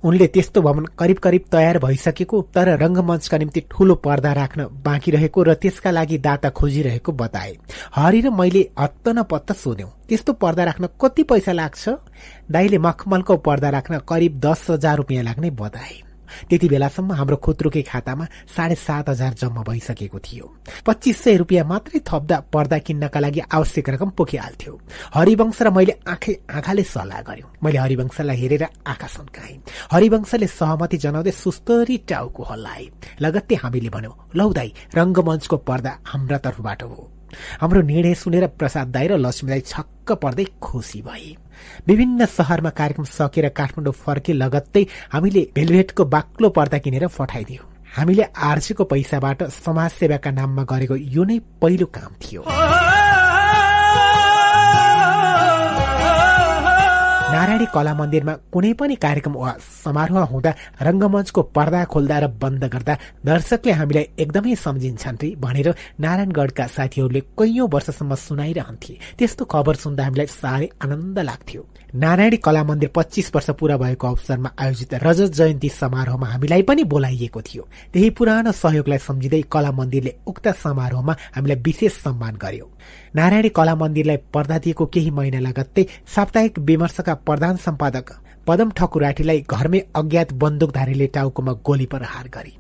उनले 0.05 0.27
त्यस्तो 0.27 0.63
भवन 0.63 0.85
करिब 0.99 1.19
करिब 1.19 1.45
तयार 1.53 1.79
भइसकेको 1.79 2.43
तर 2.55 2.69
रंगमञ्चका 2.79 3.39
निम्ति 3.39 3.61
ठूलो 3.71 3.95
पर्दा 3.95 4.33
राख्न 4.33 4.67
बाँकी 4.85 5.11
रहेको 5.11 5.43
र 5.43 5.55
त्यसका 5.55 5.91
लागि 5.91 6.19
दाता 6.19 6.51
खोजिरहेको 6.51 7.13
बताए। 7.13 7.57
हरि 7.95 8.21
र 8.21 8.31
मैले 8.31 8.69
हत्त 8.79 9.09
न 9.09 9.23
पत्त 9.23 9.53
सोध्यौं 9.53 9.91
त्यस्तो 10.09 10.33
पर्दा 10.33 10.65
राख्न 10.65 10.89
कति 11.03 11.23
पैसा 11.23 11.53
लाग्छ? 11.53 11.89
दाईले 12.51 12.79
मखमलको 12.79 13.37
पर्दा 13.37 13.69
राख्न 13.71 13.99
करिब 13.99 14.39
दस 14.41 14.67
हजार 14.71 14.97
रुपियाँ 14.97 15.25
लाग्ने 15.25 15.51
बताए। 15.51 16.08
त्यति 16.51 16.69
बेलासम्म 16.69 17.13
हाम्रो 17.13 17.37
खुत्रुके 17.37 17.83
खातामा 17.83 18.27
साढे 18.57 18.75
सात 18.77 19.09
हजार 19.09 19.35
जम्मा 19.35 19.63
भइसकेको 19.63 20.19
थियो। 20.19 20.47
पच्चिस 20.87 21.23
सय 21.23 21.37
रुपियाँ 21.37 21.65
मात्रै 21.67 22.01
थप्दा 22.09 22.39
पर्दा 22.53 22.79
किन्नका 22.79 23.21
लागि 23.21 23.41
आवश्यक 23.53 23.89
रकम 23.91 24.11
पोखिहाल्थ्यो। 24.19 24.73
हरिवंश 25.15 25.63
र 25.63 25.71
मैले 25.71 25.95
आँखे 26.07 26.33
आँखाले 26.51 26.83
सल्लाह 26.85 27.21
गर्यौं 27.29 27.51
मैले 27.65 27.79
हरिवंशलाई 27.79 28.37
हेरेर 28.37 28.65
आँखा 28.87 29.07
सन्काएँ। 29.07 29.59
हरिवंशले 29.93 30.47
सहमति 30.47 30.97
जनाउँदै 30.97 31.31
सुस्तरी 31.35 31.97
टाउको 32.09 32.43
हल्लाए। 32.51 32.87
लगत्तै 33.21 33.55
हामीले 33.63 33.91
भन्यौं 33.91 34.17
लौ 34.37 34.53
दाई 34.53 34.73
रंगमञ्चको 34.95 35.57
पर्दा 35.69 35.99
हाम्रा 36.07 36.39
तर्फबाट 36.39 36.83
हो। 36.83 37.18
हाम्रो 37.61 37.81
निर्णय 37.83 38.15
सुनेर 38.15 38.47
प्रसाद 38.59 38.89
दाई 38.89 39.07
र 39.07 39.17
लक्ष्मी 39.19 39.51
दाई 39.51 39.61
छक्क 39.67 40.13
पर्दै 40.23 40.45
खुसी 40.63 41.03
भए। 41.03 41.35
विभिन्न 41.87 42.27
शहरमा 42.27 42.71
कार्यक्रम 42.71 43.05
सकेर 43.05 43.49
काठमाडौँ 43.51 43.93
फर्के 43.95 44.33
लगत्तै 44.33 44.87
हामीले 45.13 45.43
भेलभेटको 45.55 46.05
बाक्लो 46.05 46.49
पर्दा 46.51 46.79
किनेर 46.79 47.07
पठाइदियौं। 47.19 47.67
हामीले 47.97 48.23
आर्सीको 48.23 48.85
पैसाबाट 48.85 49.43
समाजसेवाका 49.59 50.31
नाममा 50.31 50.63
गरेको 50.63 50.97
यो 50.97 51.25
नै 51.25 51.39
पहिलो 51.61 51.87
काम 51.89 52.13
थियो। 52.23 52.43
नारायणी 57.33 57.65
कला 57.75 57.93
मन्दिरमा 57.95 58.33
कुनै 58.53 58.73
पनि 58.81 58.95
कार्यक्रम 59.05 59.35
वा 59.37 59.53
समारोह 59.85 60.25
हुँदा 60.33 60.51
रंगमञ्चको 60.87 61.41
पर्दा 61.57 61.81
खोल्दा 61.93 62.17
र 62.25 62.27
बन्द 62.43 62.65
गर्दा 62.75 62.95
दर्शकले 63.29 63.73
हामीलाई 63.81 64.07
एकदमै 64.25 64.55
सम्झिन्छन् 64.65 65.37
भनेर 65.45 65.69
नारायणगढ़का 66.05 66.67
साथीहरूले 66.77 67.21
कैयौं 67.39 67.69
वर्षसम्म 67.75 68.15
सुनाइरहन्थे। 68.27 68.95
त्यस्तो 69.19 69.45
खबर 69.45 69.75
सुन्दा 69.85 70.03
हामीलाई 70.09 70.29
साह्रै 70.41 70.69
आनन्द 70.85 71.19
लाग्थ्यो। 71.29 71.63
नारायणी 71.95 72.37
कला 72.47 72.63
मन्दिर 72.65 72.91
पच्चिस 72.97 73.29
वर्ष 73.35 73.49
पूरा 73.61 73.77
भएको 73.77 74.07
अवसरमा 74.09 74.49
आयोजित 74.65 74.95
रजत 75.07 75.31
जयन्ती 75.39 75.69
समारोहमा 75.81 76.27
हामीलाई 76.33 76.63
पनि 76.69 76.83
बोलाइएको 76.93 77.41
थियो। 77.49 77.63
त्यही 77.93 78.11
पुरानो 78.17 78.53
सहयोगलाई 78.63 79.01
सम्झिँदै 79.09 79.43
कला 79.53 79.71
मन्दिरले 79.79 80.13
उक्त 80.31 80.47
समारोहमा 80.65 81.15
हामीलाई 81.37 81.59
विशेष 81.67 81.93
सम्मान 82.05 82.35
गर्यो। 82.45 82.67
नारायणी 83.17 83.49
कला 83.49 83.75
मन्दिरलाई 83.75 84.17
पर्दा 84.35 84.59
दिएको 84.59 84.87
केही 84.87 85.11
महिना 85.11 85.41
लगत्तै 85.41 85.87
साप्ताहिक 86.15 86.59
विमर्शका 86.59 87.15
प्रधान 87.27 87.57
सम्पादक 87.57 88.13
पदम 88.47 88.71
ठकुराठीलाई 88.71 89.41
घरमै 89.51 89.81
अज्ञात 89.95 90.33
बन्दुकधारीले 90.33 91.07
टाउकोमा 91.07 91.53
गोली 91.67 91.87
प्रहार 91.87 92.29
गरे। 92.35 92.53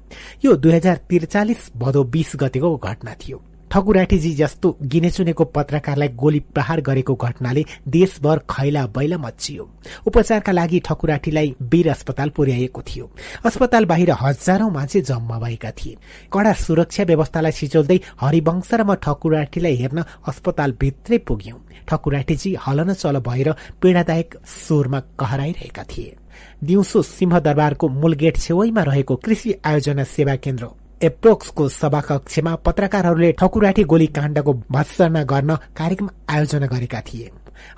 यो 0.44 0.56
दुई 0.56 0.72
हजार 0.72 0.96
त्रिचालिस 1.08 1.70
भदौ 1.76 2.02
बीस 2.04 2.32
गतेको 2.36 2.76
घटना 2.76 3.14
थियो। 3.20 3.42
ठकुराठीजी 3.70 4.32
जस्तो 4.34 4.76
गिने 4.82 5.10
चुनेको 5.10 5.44
पत्रकारलाई 5.44 6.08
गोली 6.16 6.40
प्रहार 6.54 6.80
गरेको 6.80 7.14
घटनाले 7.14 7.64
देशभर 7.88 8.38
खैला 8.50 8.86
बैला 8.96 9.18
मचियो 9.18 9.68
उपचारका 10.06 10.52
लागि 10.52 10.78
ठकुराठीलाई 10.86 11.54
वीर 11.62 11.88
अस्पताल 11.90 12.28
पुर्याइएको 12.36 12.82
थियो। 12.82 13.10
अस्पताल 13.46 13.84
बाहिर 13.84 14.10
हजारौं 14.20 14.70
मान्छे 14.70 15.00
जम्मा 15.00 15.38
भएका 15.38 15.70
थिए। 15.70 15.96
कड़ा 16.32 16.52
सुरक्षा 16.54 17.04
व्यवस्थालाई 17.04 17.52
सिचोल्दै 17.52 18.00
हरिवंश 18.20 18.70
र 18.72 18.82
म 18.84 18.94
ठकुराठीलाई 19.04 19.76
हेर्न 19.76 20.04
अस्पताल 20.28 20.72
भित्रै 20.80 21.18
पुग्यौं। 21.28 21.58
ठकुराठीजी 21.88 22.54
हलन 22.60 22.92
चल 22.94 23.18
भएर 23.20 23.52
पीड़ादायक 23.82 24.34
स्वरमा 24.46 25.00
कहराइरहेका 25.20 25.84
थिए। 25.84 26.16
दिउँसो 26.64 27.02
सिंहदरबारको 27.04 27.88
मूल 27.90 28.12
गेट 28.14 28.36
छेउैमा 28.38 28.82
रहेको 28.82 29.16
कृषि 29.16 29.54
आयोजना 29.64 30.04
सेवा 30.06 30.36
केन्द्र 30.36 30.66
एप्रोक्सको 31.02 31.68
सभाकक्षमा 31.68 32.54
पत्रकारहरूले 32.56 33.30
ठकुराठी 33.32 33.82
गोली 33.84 34.06
काण्डको 34.06 34.52
भत्सना 34.70 35.22
गर्न 35.22 35.54
कार्यक्रम 35.76 36.08
आयोजना 36.28 36.66
गरेका 36.66 37.00
थिए। 37.00 37.30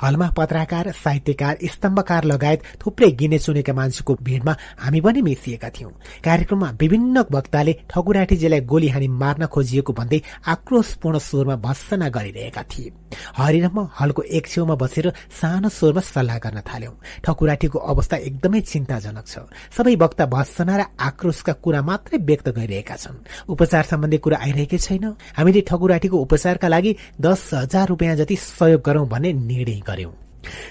हलमा 0.02 0.28
पत्रकार 0.30 0.90
साहित्यकार 0.92 1.58
स्तम्भकार 1.64 2.24
लगायत 2.24 2.62
थुप्रै 2.80 3.10
गिने 3.10 3.38
चुनेका 3.38 3.72
मान्छेको 3.72 4.14
भीड़मा 4.22 4.56
हामी 4.78 5.00
पनि 5.00 5.22
मिसिएका 5.22 5.68
थियौं। 5.70 5.90
कार्यक्रममा 6.24 6.68
विभिन्न 6.80 7.24
वक्ताले 7.30 7.72
ठकुराठीजीलाई 7.90 8.60
गोली 8.60 8.88
हानी 8.88 9.08
मार्न 9.08 9.46
खोजिएको 9.46 9.92
भन्दै 9.92 10.20
आक्रोशपूर्ण 10.46 11.18
स्वरमा 11.18 11.56
भत्सना 11.56 12.08
गरिरहेका 12.08 12.62
थिए। 12.62 12.92
हरि 13.36 13.60
र 13.60 13.68
हलको 14.00 14.22
एक 14.22 14.46
छेउमा 14.46 14.74
बसेर 14.74 15.12
सानो 15.40 15.68
स्वरमा 15.68 16.00
सल्लाह 16.00 16.38
गर्न 16.38 16.60
थाल्यौं। 16.60 16.94
ठकुराठीको 17.24 17.78
अवस्था 17.78 18.16
एकदमै 18.28 18.60
चिन्ताजनक 18.60 19.26
छ। 19.26 19.38
सबै 19.76 19.94
वक्ता 19.96 20.24
भत्सना 20.26 20.74
र 20.76 20.82
आक्रोशका 20.98 21.52
कुरा 21.64 21.80
मात्रै 21.82 22.18
व्यक्त 22.18 22.48
गरिरहेका 22.48 22.96
छन्। 22.96 23.16
उपचार 23.48 23.84
सम्बन्धी 23.90 24.18
कुरा 24.24 24.36
आइरहेकै 24.44 24.78
छैन। 24.78 25.04
हामीले 25.36 25.60
ठकुराठीको 25.68 26.16
उपचारका 26.16 26.68
लागि 26.68 26.92
दस 27.20 27.50
हजार 27.54 27.86
रुपियाँ 27.88 28.16
जति 28.16 28.36
सहयोग 28.36 28.80
गरौं 28.82 29.06
भन्ने 29.08 29.32
निर्णय 29.32 29.69
निर्णय 29.70 29.82
गर्यौं। 29.86 30.12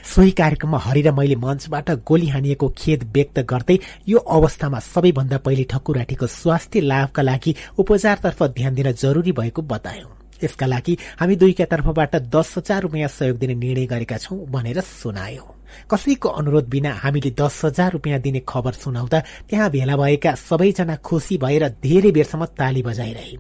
सोही 0.06 0.32
कार्यक्रममा 0.32 0.78
हरि 0.78 1.02
र 1.02 1.12
मैले 1.12 1.36
मञ्चबाट 1.36 1.90
गोली 2.02 2.28
हानिएको 2.28 2.68
खेद 2.78 3.04
व्यक्त 3.14 3.40
गर्दै 3.50 3.78
यो 4.10 4.18
अवस्थामा 4.18 4.80
सबैभन्दा 4.84 5.38
पहिले 5.38 5.64
ठकुराठीको 5.64 6.28
स्वास्थ्य 6.28 6.82
लाभका 6.82 7.22
लागि 7.22 7.56
उपचारतर्फ 7.78 8.44
ध्यान 8.58 8.74
दिन 8.76 8.92
जरुरी 8.92 9.32
भएको 9.32 9.62
बतायौं। 9.62 10.10
यसका 10.44 10.66
लागि 10.66 10.98
हामी 11.20 11.36
दुईका 11.36 11.66
तर्फबाट 11.66 12.16
दस 12.36 12.54
हजार 12.58 12.82
रुपियाँ 12.82 13.10
सहयोग 13.10 13.38
दिने 13.38 13.56
निर्णय 13.56 13.86
गरेका 13.86 14.18
छौं 14.18 14.38
भनेर 14.52 14.82
सुनायौं। 14.82 15.48
कसैको 15.92 16.30
अनुरोध 16.30 16.70
बिना 16.70 16.94
हामीले 16.94 17.32
दस 17.38 17.62
हजार 17.66 17.92
रुपियाँ 17.92 18.20
दिने 18.20 18.42
खबर 18.50 18.74
सुनाउँदा 18.74 19.20
त्यहाँ 19.50 19.70
भेला 19.70 19.96
भएका 19.98 20.34
सबैजना 20.50 20.96
खुशी 21.06 21.38
भएर 21.38 21.68
धेरै 21.84 22.12
बेरसम्म 22.12 22.46
ताली 22.58 22.82
बजाइरहे। 22.82 23.38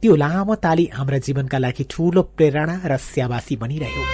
त्यो 0.00 0.16
लामो 0.16 0.54
ताली 0.54 0.90
हाम्रा 0.94 1.18
जीवनका 1.18 1.58
लागि 1.58 1.84
ठूलो 1.90 2.22
प्रेरणा 2.22 2.80
र 2.86 2.96
स्याबासी 2.96 3.56
बनिरह्यो। 3.56 4.04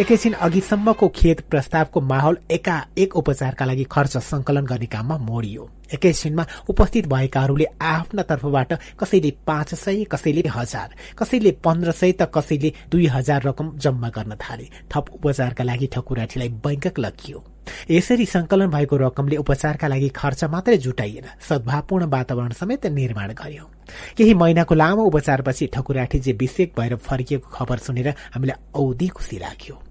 एकैछिन 0.00 0.32
अघिसम्मको 0.32 1.08
खेत 1.08 1.40
प्रस्तावको 1.50 2.00
माहौल 2.00 2.36
एकाएक 2.50 3.16
उपचारका 3.16 3.64
लागि 3.64 3.84
खर्च 3.84 4.16
संकलन 4.18 4.64
गर्ने 4.66 4.86
काममा 4.86 5.16
मोडियो। 5.20 5.68
एकैछिनमा 5.94 6.44
उपस्थित 6.68 7.06
भएकाहरूले 7.06 7.66
आफ्ना 7.82 8.22
तर्फबाट 8.22 8.72
कसैले 9.00 9.30
पाँच 9.46 9.74
सय 9.74 10.04
कसैले 10.04 10.48
हजार 10.48 10.94
कसैले 11.18 11.50
पन्ध्र 11.64 11.92
सय 11.92 12.12
त 12.12 12.30
कसैले 12.34 12.72
दुई 12.90 13.06
हजार 13.06 13.42
रकम 13.42 13.76
जम्मा 13.76 14.08
गर्न 14.08 14.36
थाले। 14.40 14.68
थप 14.88 15.10
उपचारका 15.14 15.64
लागि 15.64 15.86
ठकुराठीलाई 15.92 16.48
बैंकक 16.64 16.98
लगियो। 16.98 17.44
यसरी 17.90 18.26
संकलन 18.26 18.70
भएको 18.70 18.96
रकमले 18.96 19.36
उपचारका 19.36 19.88
लागि 19.88 20.08
खर्च 20.16 20.44
मात्रै 20.46 20.76
जुटाइएन। 20.78 21.26
सद्भावपूर्ण 21.48 22.06
वातावरण 22.08 22.52
समेत 22.56 22.86
निर्माण 22.88 23.32
गर्यो। 23.34 23.68
केही 24.16 24.34
महिनाको 24.34 24.74
लामो 24.74 25.04
उपचारपछि 25.04 25.66
ठकुराठीजी 25.74 26.32
विषेक 26.40 26.72
भएर 26.78 26.96
फर्किएको 26.96 27.48
खबर 27.52 27.78
सुनेर 27.78 28.08
हामीलाई 28.08 28.58
औधी 28.74 29.08
खुसी 29.08 29.38
लाग्यो। 29.38 29.82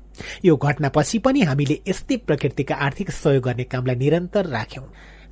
यो 0.45 0.55
घटनापछि 0.55 1.19
पनि 1.19 1.41
हामीले 1.41 1.81
यस्तै 1.87 2.17
प्रकृतिका 2.27 2.75
आर्थिक 2.75 3.11
सहयोग 3.11 3.43
गर्ने 3.43 3.63
कामलाई 3.63 3.95
निरन्तर 3.95 4.45
राख्यौं। 4.47 4.85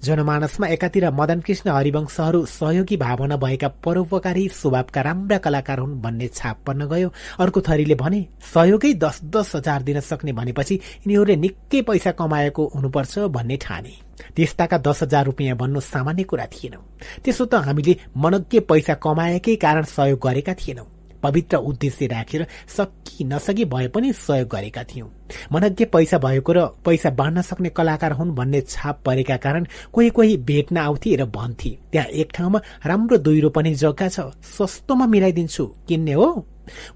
जनमानसमा 0.03 0.67
एकातिर 0.67 1.09
मदन 1.09 1.39
कृष्ण 1.41 1.69
हरिवंशहरू 1.69 2.45
सहयोगी 2.45 2.97
भावना 2.97 3.37
भएका 3.37 3.67
परोपकारी 3.81 4.47
स्वभावका 4.53 5.01
राम्रा 5.01 5.37
कलाकार 5.37 5.79
हुन् 5.79 6.01
भन्ने 6.01 6.27
छाप 6.27 6.57
पर्न 6.67 6.85
गयो। 6.87 7.09
अर्को 7.39 7.61
थरीले 7.61 7.95
भने 7.95 8.19
सहयोगै 8.53 8.93
दस 8.93 9.19
दस 9.25 9.55
हजार 9.55 9.81
दिन 9.83 9.99
सक्ने 9.99 10.33
भनेपछि 10.33 10.75
यिनीहरूले 10.75 11.35
निकै 11.35 11.81
पैसा 11.81 12.11
कमाएको 12.13 12.71
हुनुपर्छ 12.75 13.19
भन्ने 13.33 13.57
ठाने। 13.57 13.93
त्यस्ताका 14.35 14.77
दस 14.77 15.01
हजार 15.03 15.25
रुपियाँ 15.25 15.57
भन्नु 15.57 15.79
सामान्य 15.79 16.23
कुरा 16.23 16.45
थिएन। 16.45 16.77
त्यसो 17.25 17.45
त 17.45 17.65
हामीले 17.65 17.97
मनज्ञ 18.17 18.59
पैसा 18.69 18.93
कमाएकै 19.01 19.55
कारण 19.55 19.83
सहयोग 19.83 20.19
गरेका 20.21 20.53
थिएनौं। 20.53 20.85
पवित्र 21.23 21.57
उद्देश्य 21.57 22.07
राखेर 22.07 22.45
सकि 22.67 23.23
नसकी 23.23 23.65
भए 23.65 23.87
पनि 23.87 24.11
सहयोग 24.13 24.47
गरेका 24.47 24.83
थियौं। 24.83 25.07
मनज्ञ 25.51 25.85
पैसा 25.85 26.17
भएको 26.17 26.53
र 26.53 26.65
पैसा 26.85 27.09
बाँड्न 27.09 27.41
सक्ने 27.41 27.69
कलाकार 27.69 28.11
हुन् 28.11 28.35
भन्ने 28.35 28.61
छाप 28.61 29.01
परेका 29.05 29.37
कारण 29.37 29.65
कोही 29.93 30.09
कोही 30.09 30.37
भेट्न 30.37 30.77
आउँथे 30.77 31.15
र 31.15 31.25
भन्थे 31.25 31.77
त्यहाँ 31.91 32.07
एक 32.07 32.31
ठाउँमा 32.35 32.59
राम्रो 32.85 33.17
दुई 33.17 33.39
रोपनी 33.41 33.73
जग्गा 33.75 34.07
छ 34.07 34.19
सस्तोमा 34.57 35.05
मिलाइदिन्छु 35.05 35.65
किन्ने 35.87 36.13
हो? 36.13 36.45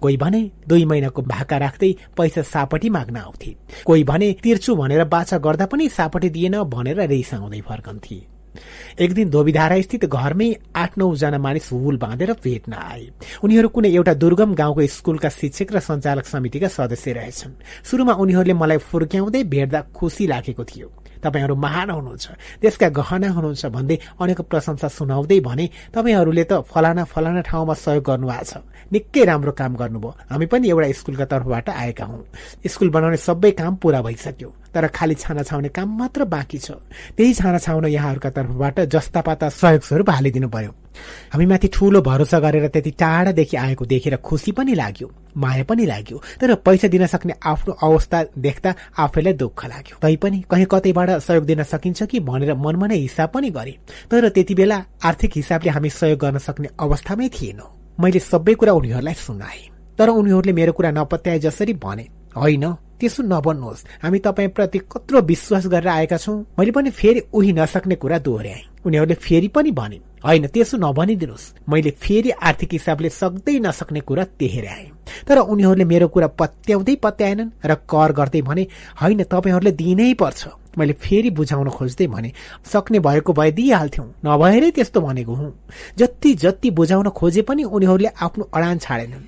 कोही 0.02 0.18
भने 0.18 0.42
दुई 0.68 0.86
महिनाको 0.86 1.22
भाका 1.22 1.58
राख्दै 1.58 1.94
पैसा 2.18 2.42
सापटी 2.42 2.90
माग्न 2.90 3.16
आउँथे। 3.18 3.56
कोही 3.86 4.04
भने 4.04 4.32
तिर्छु 4.44 4.76
भनेर 4.76 5.04
बाछा 5.06 5.38
गर्दा 5.38 5.66
पनि 5.66 5.90
सापटी 5.90 6.30
दिएन 6.30 6.64
भनेर 6.64 7.02
रिसाउँदै 7.08 7.62
फर्कन्थे। 7.62 8.41
एक 9.00 9.14
दिन 9.14 9.30
धोबीधारा 9.30 9.82
स्थित 9.82 10.06
घरमै 10.06 10.50
आठ 10.76 10.98
नौजना 10.98 11.38
मानिस 11.38 11.72
हुल 11.72 11.98
बाँधेर 11.98 12.32
भेट्न 12.44 12.74
आए। 12.74 13.10
उनीहरू 13.44 13.68
कुनै 13.70 13.90
एउटा 13.90 14.14
दुर्गम 14.14 14.54
गाउँको 14.54 14.88
स्कूलका 14.88 15.30
शिक्षक 15.30 15.72
र 15.72 15.80
सञ्चालक 15.80 16.26
समितिका 16.26 16.68
सदस्य 16.68 17.14
रहेछन्। 17.14 17.54
शुरूमा 17.84 18.14
उनीहरूले 18.14 18.54
मलाई 18.54 18.78
फुर्क्याउँदै 18.78 19.44
भेट्दा 19.44 19.80
खुसी 19.96 20.28
लागेको 20.28 20.64
थियो। 20.64 20.88
तपाईँहरू 21.22 21.56
महान 21.56 21.90
हुनुहुन्छ। 21.90 22.28
त्यसका 22.62 22.88
गहना 22.90 23.30
हुनुहुन्छ 23.30 23.66
भन्दै 23.66 23.98
अनेक 24.20 24.42
प्रशंसा 24.42 24.88
सुनाउँदै 24.88 25.40
भने 25.40 25.66
तपाईँहरूले 25.94 26.44
त 26.44 26.66
फलाना 26.66 27.04
फलाना 27.06 27.42
ठाउँमा 27.42 27.74
सहयोग 27.74 28.04
गर्नुभएको 28.04 28.44
छ। 28.44 28.54
निकै 28.92 29.24
राम्रो 29.30 29.52
काम 29.52 29.76
गर्नुभयो। 29.78 30.12
हामी 30.30 30.46
पनि 30.46 30.70
एउटा 30.70 30.92
स्कुलका 30.92 31.26
तर्फबाट 31.26 31.70
आएका 31.70 32.06
हौ। 32.06 32.18
स्कुल 32.68 32.90
बनाउने 32.90 33.18
सबै 33.18 33.52
काम 33.52 33.76
पूरा 33.78 34.02
भइसक्यो। 34.02 34.50
तर 34.74 34.88
खालि 34.88 35.16
छाना 35.16 35.44
छाउने 35.44 35.70
काम 35.70 35.98
मात्र 35.98 36.26
बाँकी 36.26 36.58
छ। 36.58 36.72
त्यही 37.18 37.34
छाना 37.34 37.58
छाउन 37.58 37.86
यहाँहरूका 37.88 38.30
तर्फबाट 38.30 38.80
जस्ता 38.88 39.22
पाता 39.22 39.50
सहयोग 39.52 39.82
स्वरूप 39.82 40.10
हालिदिनु 40.10 40.50
पर्यो 40.50 40.72
हामीमाथि 41.34 41.68
ठूलो 41.74 42.02
भरोसा 42.02 42.40
गरेर 42.40 42.68
त्यति 42.68 42.92
टाढादेखि 43.00 43.58
आएको 43.58 43.86
देखेर 43.86 44.16
खुसी 44.20 44.52
पनि 44.52 44.74
लाग्यो 44.76 45.08
माया 45.38 45.64
पनि 45.64 45.86
लाग्यो 45.86 46.18
तर 46.42 46.54
पैसा 46.66 46.88
दिन 46.88 47.06
सक्ने 47.08 47.34
आफ्नो 47.44 47.74
अवस्था 47.84 48.24
देख्दा 48.38 48.74
आफैलाई 49.00 49.34
दुःख 49.34 49.66
लाग्यो। 49.66 49.98
तैपनि 50.02 50.44
कहीँ 50.52 50.66
कतैबाट 50.72 51.10
सहयोग 51.22 51.46
दिन 51.46 51.64
सकिन्छ 51.64 52.04
कि 52.04 52.20
भनेर 52.20 52.54
मनमा 52.56 52.88
नै 52.88 52.98
हिसाब 52.98 53.30
पनि 53.30 53.50
गरे 53.50 53.78
तर 54.12 54.30
त्यति 54.30 54.56
बेला 54.56 54.84
आर्थिक 55.04 55.32
हिसाबले 55.36 55.72
हामी 55.72 55.90
सहयोग 55.90 56.20
गर्न 56.20 56.38
सक्ने 56.38 56.70
अवस्थामै 56.80 57.30
थिएनौं। 57.30 57.70
मैले 57.98 58.20
सबै 58.22 58.54
कुरा 58.54 58.74
उनीहरूलाई 58.74 59.14
सुनाए 59.16 59.62
तर 59.98 60.10
उनीहरूले 60.12 60.54
मेरो 60.54 60.72
कुरा 60.74 60.92
नपत्याए 60.92 61.40
जसरी 61.40 61.74
भने 61.80 62.08
होइन 62.36 62.66
त्यसो 63.02 63.24
नबन्नुहोस्। 63.24 63.86
हामी 64.04 64.20
तपाईँप्रति 64.20 64.80
कत्रो 64.92 65.22
विश्वास 65.22 65.68
गरेर 65.68 65.88
आएका 65.90 66.18
छौँ। 66.18 66.38
मैले 66.60 66.72
पनि 66.72 66.90
फेरि 66.90 67.22
उही 67.34 67.52
नसक्ने 67.54 67.96
कुरा 67.96 68.18
दोहोऱ्याएँ। 68.20 68.64
उनीहरूले 68.86 69.16
फेरि 69.18 69.48
पनि 69.48 69.72
भने 69.72 69.98
होइन 70.22 70.48
त्यसो 70.48 70.78
नभनिदिनुहोस्। 70.78 71.46
मैले 71.70 71.92
फेरि 71.98 72.30
आर्थिक 72.30 72.70
हिसाबले 72.72 73.10
सक्दै 73.12 73.58
नसक्ने 73.60 74.00
कुरा 74.00 74.24
तेह्राएँ 74.40 74.90
तर 75.28 75.38
उनीहरूले 75.42 75.86
मेरो 75.86 76.08
कुरा 76.08 76.28
पत्याउँदै 76.40 76.96
पत्याएनन् 76.96 77.54
र 77.66 77.74
कर 77.90 78.12
गर्दै 78.14 78.42
भने 78.42 78.64
होइन 79.02 79.24
तपाईँहरूले 79.24 79.72
दिनै 79.74 80.14
पर्छ। 80.14 80.61
मैले 80.78 80.94
फेरि 80.94 81.30
बुझाउन 81.30 81.70
खोज्दै 81.70 82.08
भने 82.08 82.32
सक्ने 82.74 83.00
भएको 83.00 83.34
भए 83.34 83.52
दिइहाल्थ्यौं 83.52 84.08
नभएरै 84.26 84.72
त्यस्तो 84.72 85.02
भनेको 85.02 85.34
हुँ। 85.36 85.52
जति 85.98 86.34
जति 86.34 86.72
बुझाउन 86.72 87.10
खोजे 87.10 87.42
पनि 87.42 87.64
उनीहरूले 87.64 88.10
आफ्नो 88.22 88.50
अडान 88.54 88.78
छाडेनन्। 88.78 89.26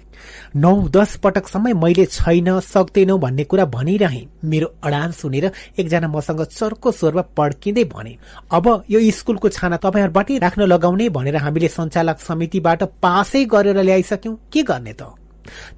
नौ 0.55 0.71
दस 0.87 1.15
पटकसम्म 1.23 1.75
मैले 1.77 2.05
छैन 2.05 2.59
सक्दैनौ 2.59 3.17
भन्ने 3.17 3.43
कुरा 3.43 3.65
भनिरहे। 3.65 4.21
मेरो 4.45 4.67
अडान 4.83 5.11
सुनेर 5.11 5.51
एकजना 5.79 6.07
मसँग 6.07 6.43
चर्को 6.43 6.91
स्वरमा 6.91 7.21
पड्किँदै 7.37 7.83
भने 7.85 8.17
अब 8.51 8.65
यो 8.89 8.99
स्कुलको 9.11 9.49
छाना 9.49 9.77
तपाईँहरूबाटै 9.77 10.37
राख्न 10.37 10.61
लगाउने 10.63 11.09
भनेर 11.09 11.35
हामीले 11.37 11.67
सञ्चालक 11.67 12.19
समितिबाट 12.19 12.83
पासै 13.03 13.43
गरेर 13.45 13.81
ल्याइसक्यौं। 13.81 14.35
के 14.53 14.63
गर्ने 14.63 14.93
त? 14.93 15.22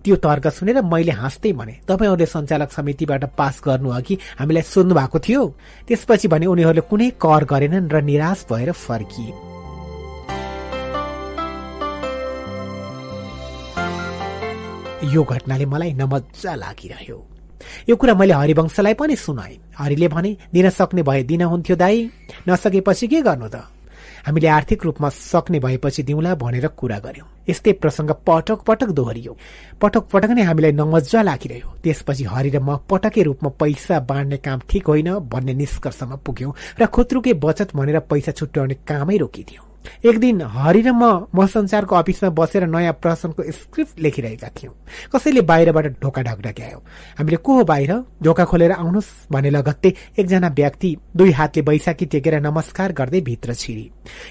त्यो 0.04 0.16
तर्क 0.16 0.48
सुनेर 0.48 0.82
मैले 0.82 1.12
हाँस्दै 1.12 1.52
भने 1.54 1.74
तपाईँहरूले 1.88 2.26
सञ्चालक 2.26 2.72
समितिबाट 2.72 3.24
पास 3.38 3.62
गर्नु 3.66 3.90
अघि 3.90 4.16
हामीलाई 4.40 4.64
सोध्नु 4.64 4.94
भएको 4.96 5.20
थियो? 5.20 5.44
त्यसपछि 5.88 6.28
भने 6.28 6.46
उनीहरूले 6.46 6.82
कुनै 6.90 7.10
कर 7.22 7.44
गरेनन् 7.46 7.92
र 7.92 8.02
निराश 8.02 8.46
भएर 8.50 8.72
फर्किए। 8.72 9.34
यो 15.06 15.22
घटनाले 15.24 15.66
मलाई 15.66 15.94
नमजा 15.94 16.56
लागिरह्यो। 16.56 17.18
यो 17.90 17.96
कुरा 17.96 18.14
मैले 18.14 18.34
हरिवंशलाई 18.34 18.94
पनि 18.94 19.16
सुनाएँ। 19.16 19.58
हरिले 19.78 20.08
भने 20.08 20.32
दिन 20.54 20.70
सक्ने 20.70 21.02
भए 21.04 21.24
दिन 21.24 21.42
हुन्थ्यो 21.42 21.76
दाई। 21.76 21.98
नसकेपछि 22.50 23.08
के 23.08 23.22
गर्नु 23.22 23.48
त? 23.48 23.56
हामीले 24.26 24.48
आर्थिक 24.48 24.84
रूपमा 24.84 25.10
सक्ने 25.10 25.60
भएपछि 25.60 26.04
दिउँला 26.04 26.34
भनेर 26.36 26.68
कुरा 26.74 26.98
गर्यौं। 27.00 27.28
यस्तै 27.50 27.72
प्रसंग 27.78 28.10
पटक 28.26 28.60
पटक 28.66 28.90
दोहोरियो। 28.90 29.38
पटक 29.82 30.04
पटक 30.10 30.30
नै 30.34 30.42
हामीलाई 30.42 30.72
नमजा 30.72 31.22
लागिरह्यो। 31.22 31.70
त्यसपछि 31.84 32.24
हरि 32.24 32.50
र 32.50 32.58
म 32.58 32.82
पटकै 32.90 33.22
रूपमा 33.22 33.50
पैसा 33.62 34.00
बाँड्ने 34.02 34.38
काम 34.42 34.60
ठिक 34.70 34.88
होइन 34.88 35.10
भन्ने 35.30 35.54
निष्कर्षमा 35.54 36.16
पुग्यौं 36.26 36.52
र 36.82 36.86
खुत्रुके 36.90 37.34
बचत 37.38 37.76
भनेर 37.78 38.00
पैसा 38.10 38.32
छुट्याउने 38.32 38.76
कामै 38.90 39.18
रोकिदियौं। 39.18 39.75
एक 40.06 40.20
दिन 40.20 40.42
हरि 40.42 40.82
र 40.82 40.92
म 40.92 41.46
संसारको 41.48 41.96
अफिसमा 41.96 42.30
बसेर 42.30 42.66
नयाँ 42.68 42.94
प्रश्नको 43.02 43.44
स्क्रिप्ट 43.52 44.00
लेखिरहेका 44.00 44.50
थियौँ। 44.58 44.74
कसैले 45.14 45.42
बाहिरबाट 45.42 45.86
ढोका 46.02 46.22
ढकढक्यायो 46.22 46.80
हामीले 47.20 47.38
को 47.38 47.54
हो 47.54 47.64
बाहिर? 47.64 47.92
ढोका 48.24 48.46
खोलेर 48.46 48.72
आउनुहोस् 48.72 49.32
भने 49.32 49.50
लगत्तै 49.50 49.94
एकजना 50.20 50.48
व्यक्ति 50.50 50.96
दुई 51.16 51.32
हातले 51.32 51.62
बैशाखी 51.62 52.06
टेकेर 52.06 52.40
नमस्कार 52.42 52.92
गर्दै 52.92 53.22
भित्र 53.22 53.54
छिरी। 53.54 53.86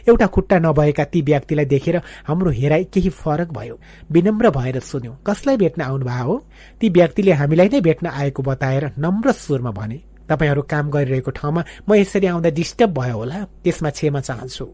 एउटा 0.09 0.26
खुट्टा 0.26 0.59
नभएका 0.59 1.05
ती 1.05 1.22
व्यक्तिलाई 1.22 1.64
देखेर 1.64 1.97
हाम्रो 2.26 2.51
हेराइ 2.51 2.85
केही 2.85 3.10
फरक 3.12 3.52
भयो। 3.52 3.78
विनम्र 4.12 4.51
भएर 4.51 4.78
सोध्यौं 4.81 5.14
कसलाई 5.26 5.56
भेट्न 5.56 5.82
आउनुभयो? 5.82 6.24
हो 6.24 6.44
ती 6.81 6.89
व्यक्तिले 6.89 7.32
हामीलाई 7.32 7.68
नै 7.68 7.81
भेट्न 7.81 8.06
आएको 8.06 8.43
बताएर 8.43 8.85
नम्र 8.98 9.32
स्वरमा 9.35 9.70
भने 9.70 10.01
तपाईँहरू 10.29 10.63
काम 10.63 10.91
गरिरहेको 10.91 11.31
ठाउँमा 11.31 11.63
म 11.89 11.95
यसरी 11.95 12.27
आउँदा 12.27 12.51
डिस्टर्ब 12.51 12.91
भयो 12.99 13.17
होला। 13.17 13.39
त्यसमा 13.65 13.91
क्षमा 13.91 14.21
चाहन्छु। 14.21 14.65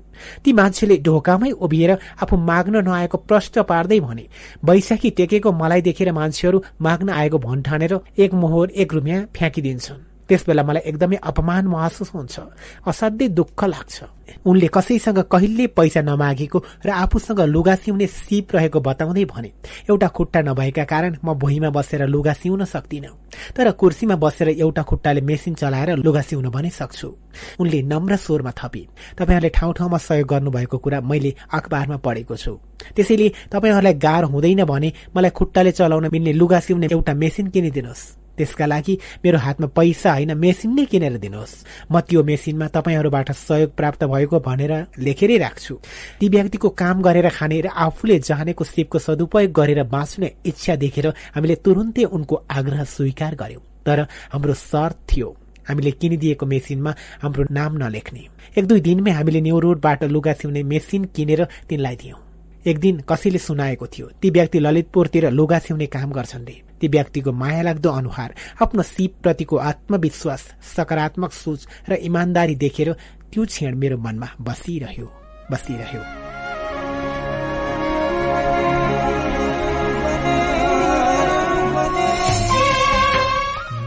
ती 0.45 0.53
मान्छेले 0.53 0.97
ढोकामै 1.07 1.51
उभिएर 1.65 1.91
आफू 2.23 2.37
माग्न 2.51 2.85
नआएको 2.87 3.19
प्रश्न 3.29 3.63
पार्दै 3.63 4.01
भने 4.01 4.25
बैशाखी 4.65 5.11
टेकेको 5.19 5.53
मलाई 5.53 5.81
देखेर 5.89 6.13
मान्छेहरू 6.13 6.63
माग्न 6.81 7.09
आएको 7.11 7.39
भन्ठानेर 7.39 7.93
एक 8.19 8.35
मोहर 8.35 8.71
एक 8.73 8.95
रुपियाँ 8.95 9.27
फ्याँकिदिन्छन्। 9.37 10.10
त्यस 10.31 10.45
बेला 10.47 10.63
मलाई 10.63 10.83
एकदमै 10.87 11.19
अपमान 11.19 11.67
महसुस 11.67 12.11
हुन्छ। 12.15 12.35
असाध्यै 12.87 13.29
दुःख 13.35 13.61
लाग्छ। 13.67 13.99
उनले 14.47 14.69
कसैसँग 14.71 15.19
कहिले 15.27 15.67
पैसा 15.75 16.01
नमागेको 16.07 16.59
र 16.87 16.89
आफूसँग 17.03 17.41
लुगा 17.51 17.75
सिउने 17.83 18.07
सिप 18.07 18.55
रहेको 18.55 18.79
बताउँदै 18.81 19.25
भने 19.27 19.51
एउटा 19.91 20.09
खुट्टा 20.09 20.41
नभएका 20.47 20.85
कारण 20.87 21.13
म 21.27 21.35
भुइँमा 21.35 21.71
बसेर 21.75 22.07
लुगा 22.07 22.33
सिउन 22.39 22.65
सक्दिन। 22.65 23.07
तर 23.57 23.71
कुर्सीमा 23.75 24.17
बसेर 24.17 24.49
एउटा 24.63 24.83
खुट्टाले 24.87 25.21
मेसिन 25.21 25.55
चलाएर 25.59 25.99
लुगा 25.99 26.23
सिउन 26.23 26.47
पनि 26.51 26.71
सक्छु 26.71 27.09
उनले 27.61 27.83
नम्र 27.83 28.17
स्वरमा 28.17 28.53
थपे। 28.55 28.83
तपाईँहरूले 29.19 29.51
ठाउँ 29.51 29.75
ठाउँमा 29.75 29.99
सहयोग 29.99 30.29
गर्नुभएको 30.31 30.79
कुरा 30.79 31.01
मैले 31.03 31.35
अखबारमा 31.51 31.97
पढेको 31.99 32.37
छु। 32.37 32.55
त्यसैले 32.95 33.27
तपाईँहरूलाई 33.51 33.95
गाह्रो 33.99 34.29
हुँदैन 34.31 34.63
भने 34.65 34.93
मलाई 35.11 35.31
खुट्टाले 35.35 35.73
चलाउन 35.75 36.07
मिल्ने 36.07 36.33
लुगा 36.33 36.59
सिउने 36.61 36.87
एउटा 36.87 37.13
मेसिन 37.15 37.47
किनिदिनुहोस्। 37.51 38.03
त्यसका 38.41 38.67
लागि 38.67 38.95
मेरो 39.21 39.39
हातमा 39.39 39.69
पैसा 39.77 40.09
होइन 40.17 40.33
मेसिन 40.35 40.71
नै 40.73 40.85
किनेर 40.89 41.21
दिनुहोस्। 41.21 41.55
म 41.93 42.01
त्यो 42.01 42.23
मेसिनमा 42.25 42.67
तपाईँहरूबाट 42.73 43.29
सहयोग 43.37 43.71
प्राप्त 43.77 44.05
भएको 44.09 44.37
भनेर 44.41 44.73
लेखेरै 44.99 45.37
राख्छु। 45.37 45.75
ती 46.19 46.27
व्यक्तिको 46.29 46.69
काम 46.73 46.97
गरेर 47.03 47.29
खाने 47.29 47.61
र 47.61 47.69
आफूले 47.69 48.19
जानेको 48.25 48.65
सिपको 48.65 48.99
सदुपयोग 48.99 49.53
गरेर 49.53 49.81
बाँच्ने 49.85 50.29
इच्छा 50.47 50.75
देखेर 50.77 51.07
हामीले 51.37 51.55
तुरुन्तै 51.61 52.05
उनको 52.09 52.35
आग्रह 52.49 52.85
स्वीकार 52.87 53.35
गर्यौं। 53.37 53.63
तर 53.85 53.99
हाम्रो 54.33 54.55
शर्त 54.55 54.97
थियो 55.11 55.29
हामीले 55.69 55.91
किनिदिएको 55.91 56.47
मेसिनमा 56.47 56.91
हाम्रो 57.23 57.45
नाम 57.51 57.77
नलेख्ने। 57.77 58.23
एक 58.59 58.65
दुई 58.67 58.81
दिनमै 58.81 59.11
हामीले 59.11 59.41
न्यू 59.41 59.59
रोडबाट 59.61 60.05
लुगा 60.05 60.33
सिउने 60.33 60.63
मेसिन 60.63 61.05
किनेर 61.15 61.41
तिनलाई 61.69 61.97
दियौं। 61.97 62.30
एक 62.67 62.79
दिन 62.79 63.01
कसैले 63.09 63.39
सुनाएको 63.39 63.87
थियो 63.87 64.07
ती 64.21 64.31
व्यक्ति 64.31 64.59
ललितपुरतिर 64.61 65.31
लुगा 65.31 65.59
सिउने 65.59 65.87
काम 65.87 66.11
गर्छन् 66.13 66.47
रे। 66.47 66.57
ती 66.81 66.89
व्यक्तिको 66.89 67.33
माया 67.33 67.63
लाग्दो 67.63 67.91
अनुहार 67.91 68.35
आफ्नो 68.63 68.83
सिपप्रतिको 68.83 69.57
आत्मविश्वास 69.57 70.43
सकारात्मक 70.77 71.33
सोच 71.33 71.67
र 71.89 71.93
इमान्दारी 72.05 72.55
देखेर 72.61 72.93
त्यो 73.33 73.45
क्षण 73.45 73.75
मेरो 73.81 73.97
मनमा 73.99 74.29
बसिरह्यो 74.41 75.07
बसिरह्यो। 75.51 76.03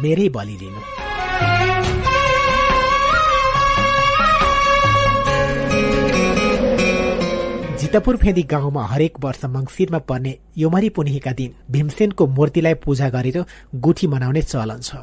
मेरै 0.02 0.28
बलि 0.30 0.56
जितपुर 7.94 8.16
फेदी 8.18 8.42
गाउँमा 8.44 8.84
हरेक 8.84 9.18
वर्ष 9.24 9.44
मङ्सिरमा 9.46 9.98
पर्ने 10.10 10.32
योमरी 10.58 10.90
पुनिका 10.90 11.32
दिन 11.32 11.52
भीमसेनको 11.72 12.26
मूर्तिलाई 12.28 12.74
पूजा 12.82 13.10
गरेर 13.10 13.38
गुठी 13.78 14.08
मनाउने 14.08 14.42
चलन 14.44 14.80
छ। 14.82 14.96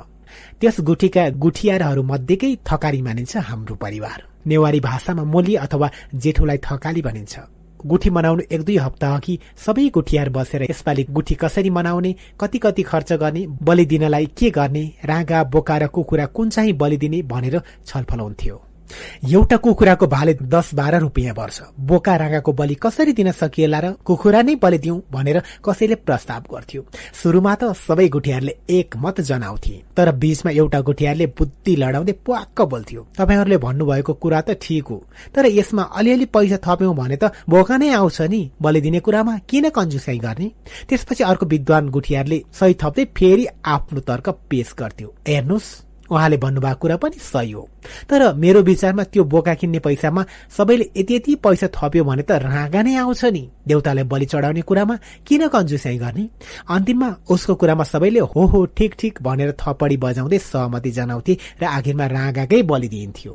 त्यस 0.59 0.81
गुठीका 0.81 1.29
गुठियारहरू 1.39 2.03
मध्येकै 2.03 2.51
थकारी 2.67 3.03
मानिन्छ 3.03 3.37
हाम्रो 3.49 3.75
परिवार। 3.77 4.19
नेवारी 4.47 4.81
भाषामा 4.81 5.23
मोली 5.25 5.55
अथवा 5.57 5.91
जेठोलाई 6.17 6.59
थकाली 6.67 7.03
भनिन्छ। 7.03 7.35
गुठी 7.87 8.11
मनाउनु 8.11 8.43
एक 8.51 8.63
दुई 8.65 8.77
हप्ता 8.77 9.15
अघि 9.17 9.39
सबै 9.57 9.89
गुठियार 9.95 10.29
बसेर 10.35 10.63
यसपालि 10.71 11.05
गुठी 11.11 11.35
कसरी 11.43 11.71
मनाउने 11.71 12.15
कति 12.41 12.59
कति 12.59 12.83
खर्च 12.83 13.13
गर्ने 13.23 13.47
बलि 13.63 13.85
दिनलाई 13.87 14.27
के 14.35 14.51
गर्ने 14.51 14.85
रागा 15.05 15.45
बोका 15.47 15.79
र 15.79 15.87
कुखुरा 15.95 16.27
कुन 16.35 16.51
चाहिँ 16.51 16.73
बलि 16.75 16.97
दिने 16.97 17.23
भनेर 17.31 17.61
छलफल 17.87 18.21
हुन्थ्यो। 18.21 18.61
एउटा 19.25 19.57
कुखुराको 19.57 20.07
भाले 20.07 20.35
दस 20.35 20.75
बाह्र 20.75 20.99
रुपियाँ 21.01 21.35
पर्छ। 21.35 21.61
बोका 21.81 22.17
रागाको 22.17 22.53
बलि 22.53 22.75
कसरी 22.75 23.13
दिन 23.13 23.31
सकिएला 23.33 23.79
र 23.81 23.93
कुखुरा 24.05 24.43
नै 24.43 24.55
बलि 24.57 24.79
दिउँ 24.79 25.01
भनेर 25.13 25.43
कसैले 25.65 25.95
प्रस्ताव 25.97 26.43
गर्थ्यो। 26.53 26.83
सुरुमा 27.13 27.55
त 27.55 27.73
सबै 27.77 28.09
गुठियारले 28.09 28.57
एक 28.71 28.97
मत 28.97 29.21
जनाउँथे 29.23 29.75
तर 29.97 30.11
बीचमा 30.13 30.51
एउटा 30.53 30.81
गुठियारले 30.81 31.27
बुद्धि 31.39 31.77
लडाउँदै 31.77 32.13
प्वाक्क 32.25 32.63
बोल्थ्यो। 32.63 33.07
तपाईँहरूले 33.19 33.59
भन्नुभएको 33.59 34.13
कुरा 34.15 34.41
त 34.41 34.59
ठिक 34.63 34.89
हो 34.89 34.99
तर 35.35 35.47
यसमा 35.49 35.83
अलिअलि 35.83 36.27
पैसा 36.27 36.59
थप्यौं 36.65 36.95
भने 36.97 37.17
त 37.17 37.33
बोका 37.49 37.77
नै 37.77 37.91
आउँछ 37.93 38.21
नि। 38.23 38.43
बलि 38.63 38.81
दिने 38.81 39.01
कुरामा 39.01 39.37
किन 39.49 39.69
कन्जुसाई 39.71 40.19
गर्ने? 40.19 40.49
त्यसपछि 40.89 41.25
अर्को 41.25 41.47
विद्वान 41.47 41.89
गुठियारले 41.91 42.43
सही 42.53 42.75
थप्दै 42.83 43.05
फेरि 43.17 43.47
आफ्नो 43.67 44.01
तर्क 44.01 44.29
पेश 44.51 44.75
गर्थ्यो। 44.79 45.15
हेर्नुहोस्। 45.29 45.90
उहाँले 46.11 46.37
भन्नुभएको 46.37 46.79
कुरा 46.81 46.97
पनि 46.97 47.19
सही 47.23 47.53
हो। 47.53 47.69
तर 48.11 48.35
मेरो 48.35 48.61
विचारमा 48.63 49.05
त्यो 49.05 49.25
बोका 49.25 49.55
किन्ने 49.55 49.79
पैसामा 49.79 50.25
सबैले 50.57 50.91
यति 50.97 51.15
यति 51.15 51.35
पैसा 51.45 51.67
थप्यो 51.71 52.05
भने 52.05 52.23
त 52.23 52.33
रागा 52.43 52.83
नै 52.83 52.95
आउँछ 52.97 53.25
नि। 53.25 53.43
देउतालाई 53.67 54.05
बलि 54.05 54.27
चढाउने 54.27 54.63
कुरामा 54.63 54.97
किन 55.27 55.47
कन्जुसाइ 55.49 55.97
गर्ने? 55.99 56.25
अन्तिममा 56.69 57.09
उसको 57.31 57.55
कुरामा 57.55 57.85
सबैले 57.85 58.21
हो 58.21 58.43
हो 58.47 58.65
ठिक 58.77 58.95
ठिक 58.99 59.23
भनेर 59.23 59.55
थपडी 59.61 59.97
बजाउँदै 59.97 60.39
सहमति 60.41 60.91
जनाउँथे 60.91 61.37
र 61.63 61.65
आखिरमा 61.65 62.07
रागाकै 62.07 62.63
बलि 62.63 62.89
दिइन्थ्यो। 62.89 63.33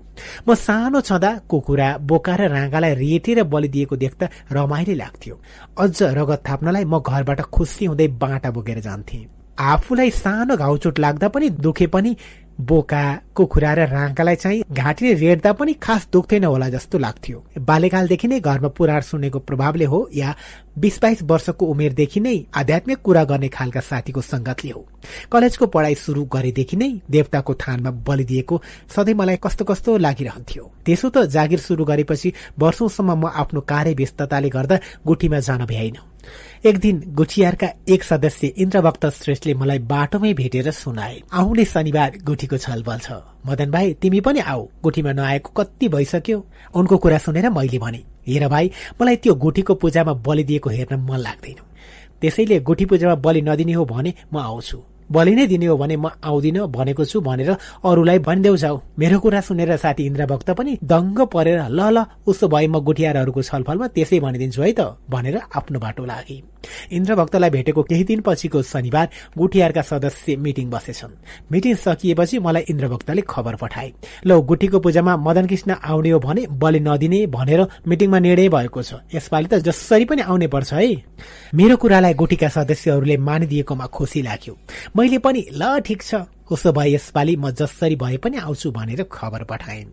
म 0.47 0.55
सानो 0.55 1.01
छँदा 1.01 1.31
कुखुरा 1.49 1.97
बोका 2.03 2.35
र 2.35 2.41
रागालाई 2.51 2.93
रेटेर 2.95 3.43
बलि 3.43 3.67
दिएको 3.67 3.95
देख्दा 3.95 4.29
रमाइलो 4.51 4.93
लाग्थ्यो। 4.95 5.35
अझ 5.79 6.03
रगत 6.03 6.43
थाप्नलाई 6.49 6.85
म 6.85 6.99
घरबाट 6.99 7.41
खुसी 7.49 7.85
हुँदै 7.85 8.07
बाटा 8.19 8.51
बोकेर 8.51 8.79
जान्थे। 8.79 9.44
आफूलाई 9.59 10.09
सानो 10.11 10.55
घाउचोट 10.57 10.99
लाग्दा 10.99 11.27
पनि 11.27 11.49
दुखे 11.49 11.87
पनि 11.87 12.15
बोका 12.55 13.03
कुखुरा 13.35 13.73
र 13.73 13.85
राँकालाई 13.91 14.35
चाहिँ 14.35 14.63
घाँटीले 14.71 15.13
रेड्दा 15.13 15.51
पनि 15.53 15.73
खास 15.75 16.07
दुख्दैन 16.11 16.43
होला 16.43 16.69
जस्तो 16.69 16.97
लाग्थ्यो। 16.97 17.43
बाल्यकालदेखि 17.59 18.27
नै 18.27 18.39
घरमा 18.39 18.67
पुराण 18.71 19.01
सुनेको 19.01 19.39
प्रभावले 19.39 19.85
हो 19.85 19.99
या 20.15 20.35
बिस 20.79 20.99
बाइस 21.01 21.23
वर्षको 21.23 21.65
उमेरदेखि 21.65 22.19
नै 22.19 22.35
आध्यात्मिक 22.55 23.01
कुरा 23.03 23.23
गर्ने 23.23 23.47
खालका 23.51 23.79
साथीको 23.81 24.21
संगतले 24.21 24.71
हो। 24.71 24.87
कलेजको 25.31 25.65
पढाइ 25.67 25.95
सुरु 25.95 26.23
गरेदेखि 26.31 26.77
नै 26.77 26.91
देवताको 27.11 27.53
थानमा 27.59 27.91
बलिदिएको 28.07 28.61
सधैँ 28.95 29.19
मलाई 29.19 29.37
कस्तो 29.43 29.65
कस्तो 29.65 29.97
लागिरहन्थ्यो। 29.97 30.63
त्यसो 30.85 31.09
त 31.09 31.27
जागिर 31.27 31.59
सुरु 31.59 31.83
गरेपछि 31.85 32.33
वर्षौंसम्म 32.59 33.11
म 33.19 33.35
आफ्नो 33.35 33.61
कार्य 33.67 33.93
व्यस्तताले 33.99 34.49
गर्दा 34.49 34.79
गुठीमा 35.03 35.39
जान 35.39 35.65
भ्याइन। 35.67 35.97
एक 36.65 36.77
दिन 36.77 37.01
गुठियारका 37.07 37.67
एक 37.89 38.03
सदस्य 38.03 38.47
इन्द्रभक्त 38.57 39.05
श्रेष्ठले 39.13 39.53
मलाई 39.53 39.79
बाटोमै 39.79 40.33
भेटेर 40.33 40.69
सुनाए। 40.71 41.21
आउने 41.31 41.65
शनिबार 41.65 42.17
गुठीको 42.25 42.57
छलफल 42.57 42.99
छ। 42.99 43.21
मदन 43.45 43.71
भाइ 43.71 43.93
तिमी 44.01 44.21
पनि 44.25 44.39
आऊ। 44.39 44.65
गुठीमा 44.83 45.11
नआएको 45.13 45.49
कति 45.53 45.87
भइसक्यो? 45.89 46.37
उनको 46.75 46.97
कुरा 46.97 47.17
सुनेर 47.17 47.49
मैले 47.49 47.77
भने 47.77 48.01
हेर 48.27 48.47
भाइ 48.49 48.71
मलाई 49.01 49.15
त्यो 49.15 49.35
गुठीको 49.35 49.73
पूजामा 49.75 50.13
बलि 50.25 50.43
दिएको 50.43 50.69
हेर्न 50.69 50.99
मन 51.05 51.17
लाग्दैन। 51.17 51.61
त्यसैले 52.21 52.59
गुठी 52.59 52.85
पूजामा 52.89 53.15
बलि 53.21 53.41
नदिने 53.41 53.73
हो 53.73 53.85
भने 53.85 54.13
म 54.33 54.37
आउँछु। 54.39 54.77
बलि 55.11 55.35
नै 55.35 55.45
दिने 55.47 55.65
हो 55.65 55.77
भने 55.77 55.95
म 55.97 56.09
आउँदिन 56.23 56.57
भनेको 56.67 57.05
छु 57.05 57.21
भनेर 57.21 57.51
अरूलाई 57.85 58.19
भनिदेऊ 58.19 58.55
जाऊ। 58.57 58.77
मेरो 58.99 59.19
कुरा 59.19 59.41
सुनेर 59.41 59.75
साथी 59.77 60.05
इन्द्रभक्त 60.05 60.49
पनि 60.57 60.77
दङ्ग 60.83 61.19
परेर 61.33 61.69
ल 61.69 61.79
ल 61.93 61.97
उसो 62.27 62.47
भए 62.47 62.67
म 62.67 62.79
गुठियारहरूको 62.81 63.41
छलफलमा 63.41 63.87
त्यसै 63.95 64.19
भनिदिन्छु 64.19 64.61
है 64.61 64.71
त 64.73 64.97
भनेर 65.09 65.35
आफ्नो 65.53 65.79
बाटो 65.79 66.05
लागे। 66.05 66.37
इन्द्रभक्तलाई 66.91 67.49
भेटेको 67.49 67.81
केही 67.83 68.03
दिन 68.03 68.19
पछिको 68.25 68.61
शनिबार 68.63 69.07
गुठियारका 69.37 69.81
सदस्य 69.81 70.35
मिटिङ 70.35 70.69
बसेछन्। 70.73 71.13
मिटिङ 71.53 71.73
सकिएपछि 71.77 72.39
मलाई 72.41 72.63
इन्द्रभक्तले 72.73 73.21
खबर 73.21 73.55
पठाए 73.61 73.89
ल 74.25 74.39
गुठीको 74.49 74.79
पूजामा 74.81 75.13
मदन 75.17 75.45
कृष्ण 75.45 75.71
आउने 75.85 76.09
हो 76.09 76.19
भने 76.19 76.41
बलि 76.49 76.79
नदिने 76.79 77.19
भनेर 77.29 77.61
मिटिङमा 77.85 78.19
निर्णय 78.19 78.49
भएको 78.49 78.81
छ। 78.81 79.05
यसपालि 79.13 79.47
त 79.47 79.61
जसरी 79.61 80.05
पनि 80.09 80.21
आउने 80.25 80.47
पर्छ 80.49 80.73
है 80.73 80.89
मेरो 81.53 81.75
कुरालाई 81.77 82.13
गुठीका 82.13 82.49
सदस्यहरूले 82.49 83.17
मानिदिएकोमा 83.17 83.85
खुसी 83.85 84.21
लाग्यो। 84.21 84.53
मैले 84.95 85.17
पनि 85.19 85.41
ल 85.51 85.79
ठिक 85.79 86.01
छ। 86.03 86.15
उसो 86.51 86.71
भए 86.71 86.93
यसपालि 86.93 87.35
म 87.35 87.51
जसरी 87.51 87.95
भए 87.95 88.17
पनि 88.17 88.37
आउँछु 88.37 88.71
भनेर 88.71 89.03
खबर 89.11 89.43
पठाए 89.43 89.83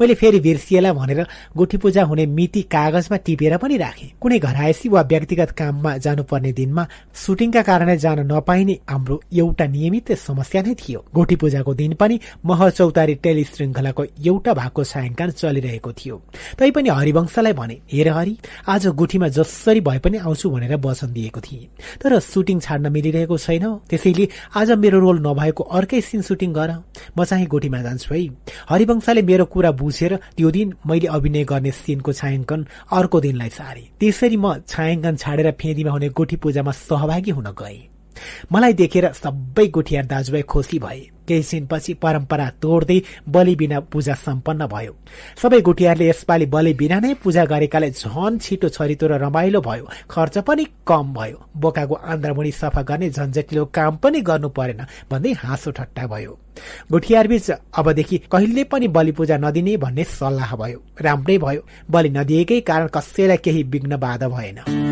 मैले 0.00 0.14
फेरि 0.14 0.40
बिर्सिएला 0.40 0.92
भनेर 0.92 1.26
गोठी 1.56 1.76
पूजा 1.76 2.02
हुने 2.04 2.26
मिति 2.26 2.62
कागजमा 2.72 3.16
टिपेर 3.26 3.56
पनि 3.58 3.76
राखे। 3.76 4.06
कुनै 4.20 4.38
घरायसी 4.38 4.88
वा 4.88 5.02
व्यक्तिगत 5.02 5.50
काममा 5.58 5.96
जानुपर्ने 5.98 6.52
दिनमा 6.52 6.86
सुटिङका 7.14 7.62
कारणले 7.62 7.96
जान 7.96 8.18
नपाइने 8.32 8.78
हाम्रो 8.90 9.20
एउटा 9.32 9.66
नियमित 9.66 10.12
समस्या 10.18 10.62
नै 10.62 10.74
थियो। 10.74 11.04
गोठी 11.14 11.36
पूजाको 11.36 11.74
दिन 11.74 11.94
पनि 12.00 12.18
मह 12.46 12.68
चौतारी 12.70 13.14
टेली 13.24 13.44
श्रृङ्खलाको 13.44 14.04
एउटा 14.26 14.54
भागको 14.54 14.84
छायाङ्कन 14.84 15.30
चलिरहेको 15.40 15.92
थियो। 15.92 16.16
तैपनि 16.58 16.88
हरिवंशलाई 16.88 17.52
भने 17.52 17.76
हेर 17.92 18.08
हरि 18.08 18.36
आज 18.68 18.86
गुठीमा 19.00 19.28
जसरी 19.38 19.80
भए 19.80 19.98
पनि 19.98 20.18
आउँछु 20.18 20.50
भनेर 20.50 20.76
वचन 20.84 21.12
दिएको 21.12 21.40
थिएँ। 21.40 21.68
तर 22.02 22.18
सुटिङ 22.20 22.60
छाड्न 22.60 22.92
मिलिरहेको 22.92 23.38
छैन 23.38 23.64
त्यसैले 23.90 24.28
आज 24.56 24.70
मेरो 24.82 24.98
रोल 25.00 25.18
नभएको 25.26 25.62
अर्कै 25.78 25.97
सिन 26.00 26.22
सुटिङ 26.22 26.52
गर 26.52 26.70
म 27.18 27.24
चाहिँ 27.24 27.46
गोठीमा 27.46 27.82
जान्छु 27.82 28.14
है। 28.14 28.22
हरिवंशले 28.68 29.22
मेरो 29.22 29.44
कुरा 29.44 29.70
बुझेर 29.72 30.16
त्यो 30.36 30.50
दिन 30.50 30.74
मैले 30.86 31.06
अभिनय 31.06 31.44
गर्ने 31.44 31.70
सिनको 31.70 32.12
छायाङ्कन 32.12 32.66
अर्को 32.92 33.20
दिनलाई 33.20 33.48
सारे। 33.48 33.82
त्यसरी 34.00 34.36
म 34.36 34.54
छायाङ्कन 34.68 35.16
छाडेर 35.16 35.50
फेदीमा 35.60 35.90
हुने 35.90 36.08
गोठी 36.08 36.36
पूजामा 36.36 36.72
सहभागी 36.72 37.30
हुन 37.30 37.48
गए। 37.52 37.78
मलाई 38.52 38.72
देखेर 38.72 39.12
सबै 39.12 39.66
गोठियार 39.66 40.04
दाजुभाइ 40.06 40.42
खुसी 40.42 40.78
भए। 40.78 41.17
केही 41.28 41.42
छिनपछि 41.42 41.94
परम्परा 42.02 42.48
तोड्दै 42.62 42.98
बलि 43.28 43.54
बिना 43.56 43.80
पूजा 43.92 44.14
सम्पन्न 44.16 44.66
भयो। 44.66 44.92
सबै 45.42 45.60
गुटियारले 45.60 46.08
यसपालि 46.08 46.46
बलि 46.46 46.72
बिना 46.74 46.98
नै 47.00 47.14
पूजा 47.22 47.44
गरेकाले 47.44 47.90
झन 47.92 48.38
छिटो 48.38 48.68
छरितो 48.68 49.06
र 49.06 49.12
रमाइलो 49.24 49.60
भयो। 49.60 49.84
खर्च 50.10 50.38
पनि 50.48 50.64
कम 50.88 51.12
भयो। 51.14 51.38
बोकाको 51.56 51.94
आन्द्रामुणी 51.94 52.52
सफा 52.52 52.82
गर्ने 52.82 53.10
झन्झटिलो 53.10 53.64
काम 53.74 53.96
पनि 54.02 54.20
गर्नु 54.20 54.48
परेन 54.48 54.80
भन्दै 55.10 55.32
हाँसो 55.42 55.70
ठट्टा 55.70 56.06
भयो। 56.06 56.38
गुठियारबीच 56.90 57.50
अबदेखि 57.50 58.16
कहिले 58.32 58.64
पनि 58.64 58.88
बलि 58.88 59.12
पूजा 59.12 59.36
नदिने 59.38 59.76
भन्ने 59.76 60.04
सल्लाह 60.18 60.56
भयो। 60.56 60.78
राम्रै 61.00 61.38
भयो। 61.38 61.62
बलि 61.90 62.10
नदिएकै 62.10 62.60
कारण 62.66 62.86
कसैलाई 62.94 63.36
केही 63.44 63.62
विघ्न 63.62 63.96
बाधा 63.96 64.28
भएन। 64.28 64.87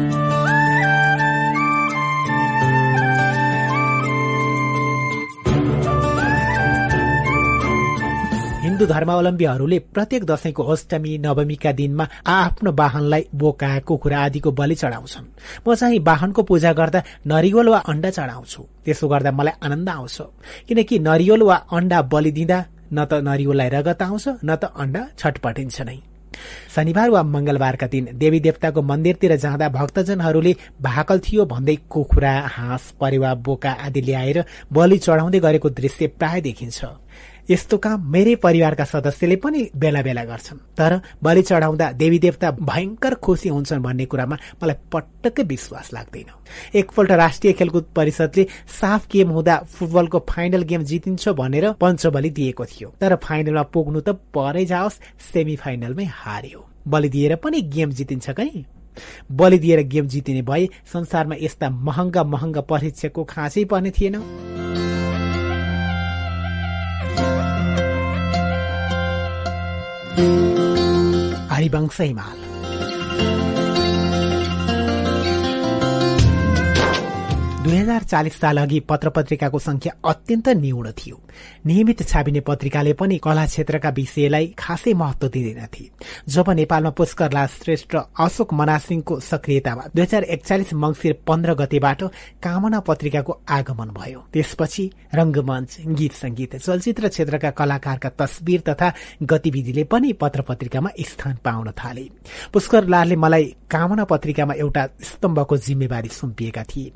हिन्दू 8.77 8.93
धर्मावलम्बीहरूले 8.93 9.79
प्रत्येक 9.97 10.25
दशैंको 10.29 10.63
अष्टमी 10.63 11.13
नवमीका 11.25 11.71
दिनमा 11.73 12.05
आफ्नो 12.29 12.71
वाहनलाई 12.77 13.23
बोका 13.33 13.69
कुखुरा 13.89 14.19
आदिको 14.21 14.51
बलि 14.53 14.75
चढाउँछन्। 14.77 15.27
म 15.65 15.75
चाहिँ 15.75 15.99
वाहनको 16.05 16.43
पूजा 16.45 16.73
गर्दा 16.77 17.01
नरिवल 17.25 17.69
वा 17.73 17.79
अण्डा 17.89 18.11
चढाउँछु। 18.13 18.63
त्यसो 18.85 19.09
गर्दा 19.09 19.31
मलाई 19.33 19.57
आनन्द 19.65 19.89
आउँछ। 19.89 20.19
किनकि 20.69 20.99
नरिवल 21.09 21.43
वा 21.49 21.57
अण्डा 21.73 22.03
बलि 22.13 22.31
दिँदा 22.37 22.59
न 22.93 22.99
त 23.09 23.25
नरिवललाई 23.25 23.69
रगत 23.73 24.03
आउँछ 24.03 24.45
न 24.45 24.51
त 24.61 24.69
अण्डा 24.77 25.03
छटपटिन्छ 25.17 25.81
नै। 25.81 25.97
शनिबार 26.77 27.09
वा 27.11 27.23
मंगलबारका 27.25 27.87
दिन 27.89 28.05
देवी 28.13 28.41
देवताको 28.45 28.83
मन्दिरतिर 28.83 29.37
जाँदा 29.41 29.69
भक्तजनहरूले 29.73 30.53
भाकल 30.85 31.19
थियो 31.25 31.45
भन्दै 31.49 31.77
कुखुरा 31.89 32.33
हाँस 32.57 32.93
परेवा 33.01 33.33
बोका 33.41 33.73
आदि 33.89 34.01
ल्याएर 34.05 34.45
बलि 34.69 34.99
चढाउँदै 35.01 35.41
गरेको 35.41 35.69
दृश्य 35.73 36.07
प्राय 36.21 36.41
देखिन्छ। 36.45 36.85
यस्तो 37.51 37.77
काम 37.79 38.11
मेरै 38.13 38.35
परिवारका 38.43 38.85
सदस्यले 38.85 39.37
पनि 39.37 39.61
बेला 39.77 40.03
बेला 40.03 40.25
गर्छन्। 40.25 40.59
तर 40.79 41.01
बलि 41.23 41.43
चढाउँदा 41.43 41.91
देवी 41.93 42.19
देवता 42.19 42.51
भयंकर 42.51 43.15
खुसी 43.15 43.49
हुन्छन् 43.49 43.83
भन्ने 43.83 44.05
कुरामा 44.05 44.37
मलाई 44.63 44.77
पटक्कै 44.93 45.43
विश्वास 45.43 45.93
लाग्दैन। 45.93 46.31
एकपल्ट 46.75 47.11
राष्ट्रिय 47.13 47.53
खेलकुद 47.53 47.87
परिषदले 47.97 48.47
साफ 48.81 49.07
गेम 49.13 49.29
हुँदा 49.31 49.57
फुटबलको 49.71 50.19
फाइनल 50.29 50.63
गेम 50.63 50.83
जितिन्छ 50.83 51.29
भनेर 51.29 51.71
पञ्चबली 51.73 52.31
दिएको 52.31 52.65
थियो। 52.65 52.89
तर 53.01 53.15
फाइनलमा 53.23 53.63
पुग्नु 53.63 54.01
त 54.01 54.19
परै 54.35 54.65
जाओस् 54.65 55.01
सेमी 55.33 55.57
फाइनलमै 55.57 56.05
हार्यो। 56.05 56.61
बलि 56.89 57.09
दिएर 57.09 57.37
पनि 57.37 57.61
गेम 57.63 57.91
जितिन्छ 57.91 58.31
कहीँ? 58.31 58.65
बलि 59.33 59.59
दिएर 59.59 59.81
गेम 59.87 60.07
जितिने 60.09 60.43
भए 60.43 60.69
संसारमा 60.93 61.35
यस्ता 61.41 61.71
महँगा 61.71 62.25
महँगा 62.25 62.61
परीक्षकको 62.61 63.25
खाँचै 63.25 63.65
पर्ने 63.65 63.91
थिएन। 63.91 64.17
हरिवंश 71.53 72.01
हिमाल 72.01 72.46
दुई 77.67 77.77
हजार 77.77 78.03
चालिस 78.03 78.35
साल 78.41 78.59
अघि 78.59 78.79
पत्र 78.81 79.11
पत्रिकाको 79.11 79.59
संख्या 79.59 79.93
अत्यन्त 80.07 80.49
न्यून 80.57 80.91
थियो। 80.99 81.17
नियमित 81.67 82.03
छापिने 82.03 82.41
पत्रिकाले 82.41 82.93
पनि 82.95 83.17
कला 83.19 83.47
क्षेत्रका 83.47 83.91
विषयलाई 83.91 84.47
खासै 84.59 84.93
महत्व 84.95 85.29
दिँदैनथे 85.29 85.85
जब 86.31 86.51
नेपालमा 86.51 86.91
पुष्करलाल 86.91 87.47
श्रेष्ठ 87.55 87.97
अशोक 87.97 88.53
मनासिंहको 88.55 89.19
सक्रियतामा 89.21 89.83
दुई 89.95 90.03
हजार 90.03 90.23
एकचालिस 90.25 90.73
मंगिर 90.75 91.13
पन्ध्र 91.27 91.55
गतेबाट 91.61 92.03
कामना 92.43 92.81
पत्रिकाको 92.87 93.33
आगमन 93.49 93.91
भयो। 93.99 94.21
त्यसपछि 94.33 94.85
रंगमञ्च 95.15 95.77
गीत 95.99 96.13
संगीत 96.15 96.57
चलचित्र 96.57 97.09
क्षेत्रका 97.09 97.51
कलाकारका 97.51 98.09
तस्विर 98.21 98.61
तथा 98.69 98.93
गतिविधिले 99.23 99.85
पनि 99.91 100.13
पत्र 100.23 100.43
पत्रिकामा 100.49 100.91
स्थान 101.03 101.35
पाउन 101.45 101.71
थाले। 101.75 102.07
पुष्करलालले 102.53 103.17
मलाई 103.17 103.45
कामना 103.71 104.05
पत्रिकामा 104.07 104.55
एउटा 104.55 104.87
स्तम्भको 105.03 105.57
जिम्मेवारी 105.67 106.09
सुम्पिएका 106.13 106.63
थिए। 106.63 106.93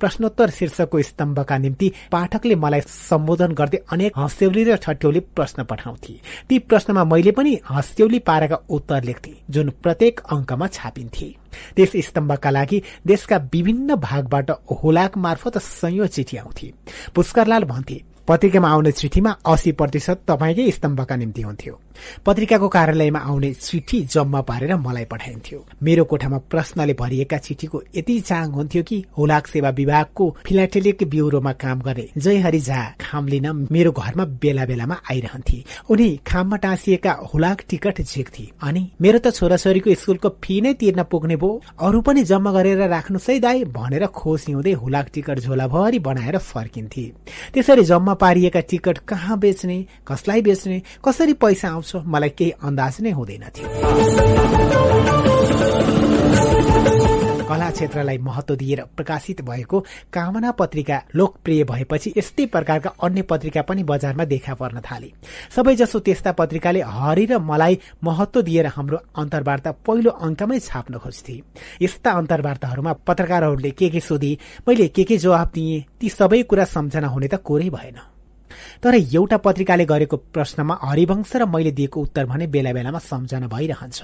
प्रश्नोत्तर 0.00 0.50
शीर्षकको 0.50 1.02
स्तम्भका 1.02 1.58
निम्ति 1.58 1.92
पाठकले 2.12 2.54
मलाई 2.54 2.80
सम्बोधन 2.80 3.52
गर्दै 3.52 3.78
अनेक 3.92 4.18
हस्यौली 4.18 4.64
र 4.64 4.76
छट्यौली 4.76 5.20
प्रश्न 5.20 5.64
पठाउँथे। 5.64 6.20
ती 6.48 6.58
प्रश्नमा 6.58 7.04
मैले 7.04 7.30
पनि 7.30 7.58
हस्यौली 7.70 8.18
पारेका 8.18 8.58
उत्तर 8.70 9.02
लेख्थे 9.04 9.34
जुन 9.50 9.70
प्रत्येक 9.82 10.20
अंकमा 10.32 10.66
छापिन्थे। 10.66 11.34
त्यस 11.76 11.92
स्तम्भका 12.06 12.50
लागि 12.50 12.82
देशका 13.06 13.36
विभिन्न 13.52 13.94
भागबाट 13.94 14.50
हुलाक 14.82 15.16
मार्फत 15.18 15.58
संयोग 15.58 16.06
चिठी 16.06 16.36
आउँथे। 16.36 16.72
पुष्करलाल 17.14 17.64
भन्थे 17.64 18.00
पत्रिकामा 18.28 18.68
आउने 18.68 18.92
चिठीमा 18.92 19.30
अस्सी 19.44 19.72
प्रतिशत 19.72 20.18
तपाईँकै 20.28 20.70
स्तम्भका 20.70 21.16
निम्ति 21.16 21.42
हुन्थ्यो। 21.42 21.74
पत्रिकाको 22.26 22.68
कार्यालयमा 22.68 23.18
आउने 23.20 23.52
चिठी 23.52 24.00
जम्मा 24.04 24.40
पारेर 24.40 24.74
मलाई 24.76 25.04
पठाइन्थ्यो। 25.04 25.58
मेरो 25.82 26.04
कोठामा 26.04 26.38
प्रश्नले 26.50 26.94
भरिएका 26.94 27.38
चिठीको 27.38 27.82
यति 27.96 28.18
चाङ 28.20 28.50
हुन्थ्यो 28.52 28.82
कि 28.82 29.04
हुलाक 29.18 29.46
सेवा 29.46 29.70
विभागको 29.70 30.24
फिलाटेलिक 30.46 31.02
ब्युरोमा 31.10 31.52
काम 31.52 31.80
गर्ने 31.82 32.06
जयहरि 32.16 32.60
झा 32.60 32.82
खाम 33.00 33.26
लिन 33.28 33.46
मेरो 33.72 33.92
घरमा 33.92 34.24
बेला 34.42 34.64
बेलामा 34.66 34.96
आइरहन्थे। 35.10 35.62
उनी 35.90 36.08
खाममा 36.26 36.56
टाँसिएका 36.56 37.12
हुलाक 37.34 37.62
टिकट 37.70 38.00
झेक्थे। 38.02 38.46
अनि 38.62 38.82
मेरो 39.02 39.18
त 39.18 39.34
छोराछोरीको 39.34 39.94
स्कुलको 39.94 40.28
फी 40.42 40.60
नै 40.60 40.72
तिर्न 40.80 41.02
पुग्ने 41.10 41.36
भो 41.36 41.50
अरू 41.80 42.00
पनि 42.00 42.22
जम्मा 42.24 42.52
गरेर 42.52 42.86
राख्नुहोस् 42.88 43.30
है 43.30 43.38
दाई 43.40 43.64
भनेर 43.76 44.06
खोस 44.14 44.46
हिउँदै 44.48 44.72
हुलाक 44.72 45.10
टिकट 45.14 45.38
झोलाभरि 45.40 45.98
बनाएर 45.98 46.38
फर्किन्थे। 46.40 47.04
त्यसरी 47.54 47.84
जम्मा 47.84 48.11
पारिएका 48.14 48.60
टिकट 48.60 48.98
कहाँ 49.08 49.38
बेच्ने 49.38 49.78
कसलाई 50.08 50.42
बेच्ने 50.42 50.82
कसरी 51.04 51.32
पैसा 51.34 51.68
आउँछ 51.68 51.90
मलाई 52.06 52.30
केही 52.38 52.50
अन्दाज 52.62 52.96
नै 53.00 53.10
हुँदैन 53.10 53.44
थियो। 53.56 55.31
कला 57.52 57.70
क्षेत्रलाई 57.70 58.18
महत्व 58.18 58.54
दिएर 58.56 58.80
प्रकाशित 58.96 59.40
भएको 59.44 59.80
कामना 60.12 60.50
पत्रिका 60.56 61.00
लोकप्रिय 61.14 61.64
भएपछि 61.70 62.12
यस्तै 62.16 62.46
प्रकारका 62.48 62.90
अन्य 63.04 63.22
पत्रिका 63.28 63.62
पनि 63.68 63.82
बजारमा 63.84 64.24
देखा 64.24 64.54
पर्न 64.56 64.80
थाले। 64.80 65.12
सबैजसो 65.52 65.98
त्यस्ता 66.00 66.32
पत्रिकाले 66.32 66.80
हरि 66.80 67.24
र 67.28 67.38
मलाई 67.44 67.78
महत्व 68.04 68.42
दिएर 68.42 68.66
हाम्रो 68.72 68.98
अन्तर्वार्ता 69.20 69.70
पहिलो 69.84 70.10
अङ्कमै 70.10 70.58
छाप्न 70.60 70.98
खोज्थे। 70.98 71.34
यस्ता 71.82 72.10
अन्तर्वार्ताहरूमा 72.20 72.92
पत्रकारहरूले 73.04 73.70
के 73.76 73.88
के 73.90 74.00
सोधे 74.00 74.32
मैले 74.68 74.88
के 74.88 75.04
के 75.04 75.16
जवाब 75.18 75.50
दिए 75.54 75.84
ती 76.00 76.08
सबै 76.08 76.42
कुरा 76.48 76.64
सम्झना 76.72 77.08
हुने 77.08 77.28
त 77.28 77.44
कोरै 77.44 77.68
भएन। 77.68 78.00
तर 78.82 78.94
एउटा 78.94 79.36
पत्रिकाले 79.36 79.84
गरेको 79.84 80.16
प्रश्नमा 80.34 80.78
हरिवंश 80.82 81.32
र 81.36 81.44
मैले 81.46 81.70
दिएको 81.70 82.00
उत्तर 82.00 82.24
भने 82.26 82.46
बेला 82.46 82.72
बेलामा 82.72 82.98
सम्झना 82.98 83.46
भइरहन्छ। 83.46 84.00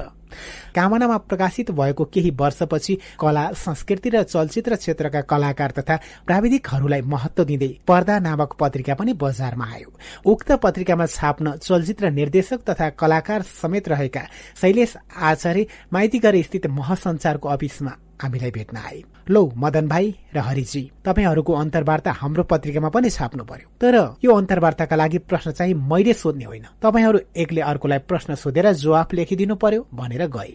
कामनामा 0.74 1.16
प्रकाशित 1.26 1.70
भएको 1.70 2.05
केही 2.05 2.30
वर्षपछि 2.30 2.94
कला 3.20 3.44
संस्कृति 3.59 4.09
र 4.09 4.22
चलचित्र 4.22 4.76
क्षेत्रका 4.76 5.20
कलाकार 5.26 5.70
तथा 5.78 5.96
प्राविधिकहरूलाई 6.26 7.02
महत्व 7.02 7.44
दिँदै 7.44 7.70
पर्दा 7.88 8.18
नामक 8.18 8.56
पत्रिका 8.60 8.94
पनि 8.94 9.12
बजारमा 9.18 9.66
आयो। 9.74 9.90
उक्त 10.24 10.52
पत्रिकामा 10.62 11.06
छाप्न 11.09 11.56
चलचित्र 11.59 12.10
निर्देशक 12.10 12.62
तथा 12.70 12.90
कलाकार 12.94 13.42
समेत 13.42 13.88
रहेका 13.88 14.22
शैलेश 14.60 14.96
आचार्य 15.16 15.66
माइतीगर 15.92 16.42
स्थित 16.42 16.66
महसञ्चारको 16.70 17.48
अफिसमा 17.48 17.92
हामीलाई 18.23 18.51
भेट्न 18.51 18.77
आए। 18.77 19.03
लौ 19.31 19.53
मदन 19.57 19.89
भाइ 19.89 20.15
र 20.35 20.39
हरिजी 20.39 20.90
तपाईँहरूको 21.05 21.53
अन्तर्वार्ता 21.53 22.12
हाम्रो 22.12 22.43
पत्रिकामा 22.43 22.89
पनि 22.89 23.11
छाप्नु 23.11 23.45
पर्यो। 23.45 23.69
तर 23.81 23.95
यो 24.24 24.35
अन्तर्वार्ताका 24.35 24.97
लागि 24.97 25.19
प्रश्न 25.19 25.51
चाहिँ 25.53 25.74
मैले 25.74 26.12
सोध्ने 26.12 26.45
होइन। 26.45 26.66
तपाईँहरू 26.82 27.19
एकले 27.36 27.61
अर्कोलाई 27.61 27.99
प्रश्न 27.99 28.35
सोधेर 28.35 28.73
जवाफ 28.73 29.15
लेखिदिनु 29.15 29.55
पर्यो 29.55 29.86
भनेर 29.95 30.27
गए। 30.27 30.55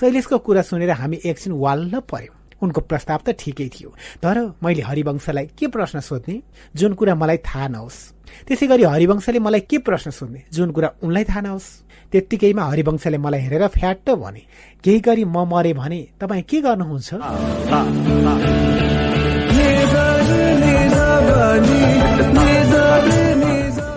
शैलेशको 0.00 0.38
कुरा 0.38 0.62
सुनेर 0.62 0.90
हामी 0.90 1.20
एकछिन 1.24 1.52
वाल्न 1.52 2.00
पर्यो। 2.00 2.32
उनको 2.62 2.80
प्रस्ताव 2.80 3.20
त 3.26 3.30
ठिकै 3.38 3.68
थियो। 3.68 3.90
तर 4.22 4.54
मैले 4.62 4.82
हरिवंशलाई 4.82 5.46
के 5.58 5.66
प्रश्न 5.66 6.00
सोध्ने? 6.00 6.42
जुन 6.76 6.94
कुरा 6.94 7.14
मलाई 7.14 7.36
थाहा 7.36 7.68
नहोस्। 7.68 8.21
त्यसै 8.48 8.66
गरी 8.66 8.82
हरिवंशले 8.82 9.38
मलाई 9.38 9.60
के 9.70 9.78
प्रश्न 9.78 10.10
सोध्ने? 10.10 10.42
जुन 10.52 10.70
कुरा 10.70 10.88
उनलाई 11.02 11.24
थाहा 11.24 11.40
नहोस्। 11.40 11.66
त्यत्तिकैमा 12.12 12.62
हरिवंशले 12.64 13.18
मलाई 13.18 13.40
हेरेर 13.40 13.66
फ्याट 13.68 14.10
भने 14.10 14.42
केही 14.84 15.00
गरी 15.00 15.24
म 15.24 15.44
मरे 15.48 15.72
भने 15.72 16.00
तपाईँ 16.20 16.42
के 16.42 16.60
गर्नुहुन्छ? 16.60 17.08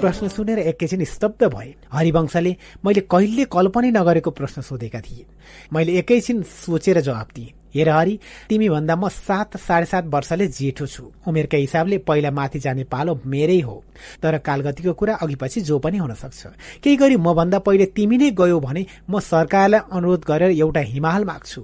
प्रश्न 0.02 0.28
सुनेर 0.28 0.60
एकैछिन 0.60 1.03
स्तब्ध 1.03 1.44
भए। 1.49 1.74
हरिवंशले 1.91 2.52
मैले 2.86 3.02
कहिले 3.10 3.44
कल्पनै 3.49 3.90
नगरेको 3.91 4.32
प्रश्न 4.32 4.62
सोधेका 4.62 4.99
थिए। 5.02 5.26
मैले 5.74 5.91
एकैछिन 5.99 6.41
सोचेर 6.44 7.02
जवाब 7.02 7.28
दिएँ। 7.36 7.53
हेर 7.76 7.90
हरि 7.90 8.18
तिमी 8.50 8.70
भन्दा 8.70 8.96
म 8.96 9.10
सात 9.10 9.58
साढे 9.58 9.86
सात 9.86 10.06
वर्षले 10.08 10.48
जेठो 10.48 10.86
छु। 10.88 11.04
उमेरका 11.28 11.58
हिसाबले 11.58 11.98
पहिला 12.08 12.32
माथि 12.32 12.60
जाने 12.60 12.84
पालो 12.88 13.20
मेरै 13.26 13.60
हो। 13.60 13.84
तर 14.24 14.38
कालगतिको 14.40 14.94
कुरा 14.94 15.14
अघिपछि 15.24 15.62
जो 15.62 15.80
पनि 15.80 15.98
हुन 15.98 16.14
सक्छ। 16.16 16.42
केही 16.84 16.96
गरी 16.96 17.16
म 17.18 17.34
भन्दा 17.34 17.60
पहिले 17.60 17.86
तिमी 17.92 18.18
नै 18.18 18.32
गयो 18.32 18.60
भने 18.60 18.86
म 19.10 19.20
सरकारलाई 19.22 19.82
अनुरोध 19.92 20.22
गरेर 20.26 20.52
एउटा 20.52 20.82
हिमाल 20.94 21.24
माग्छु। 21.26 21.64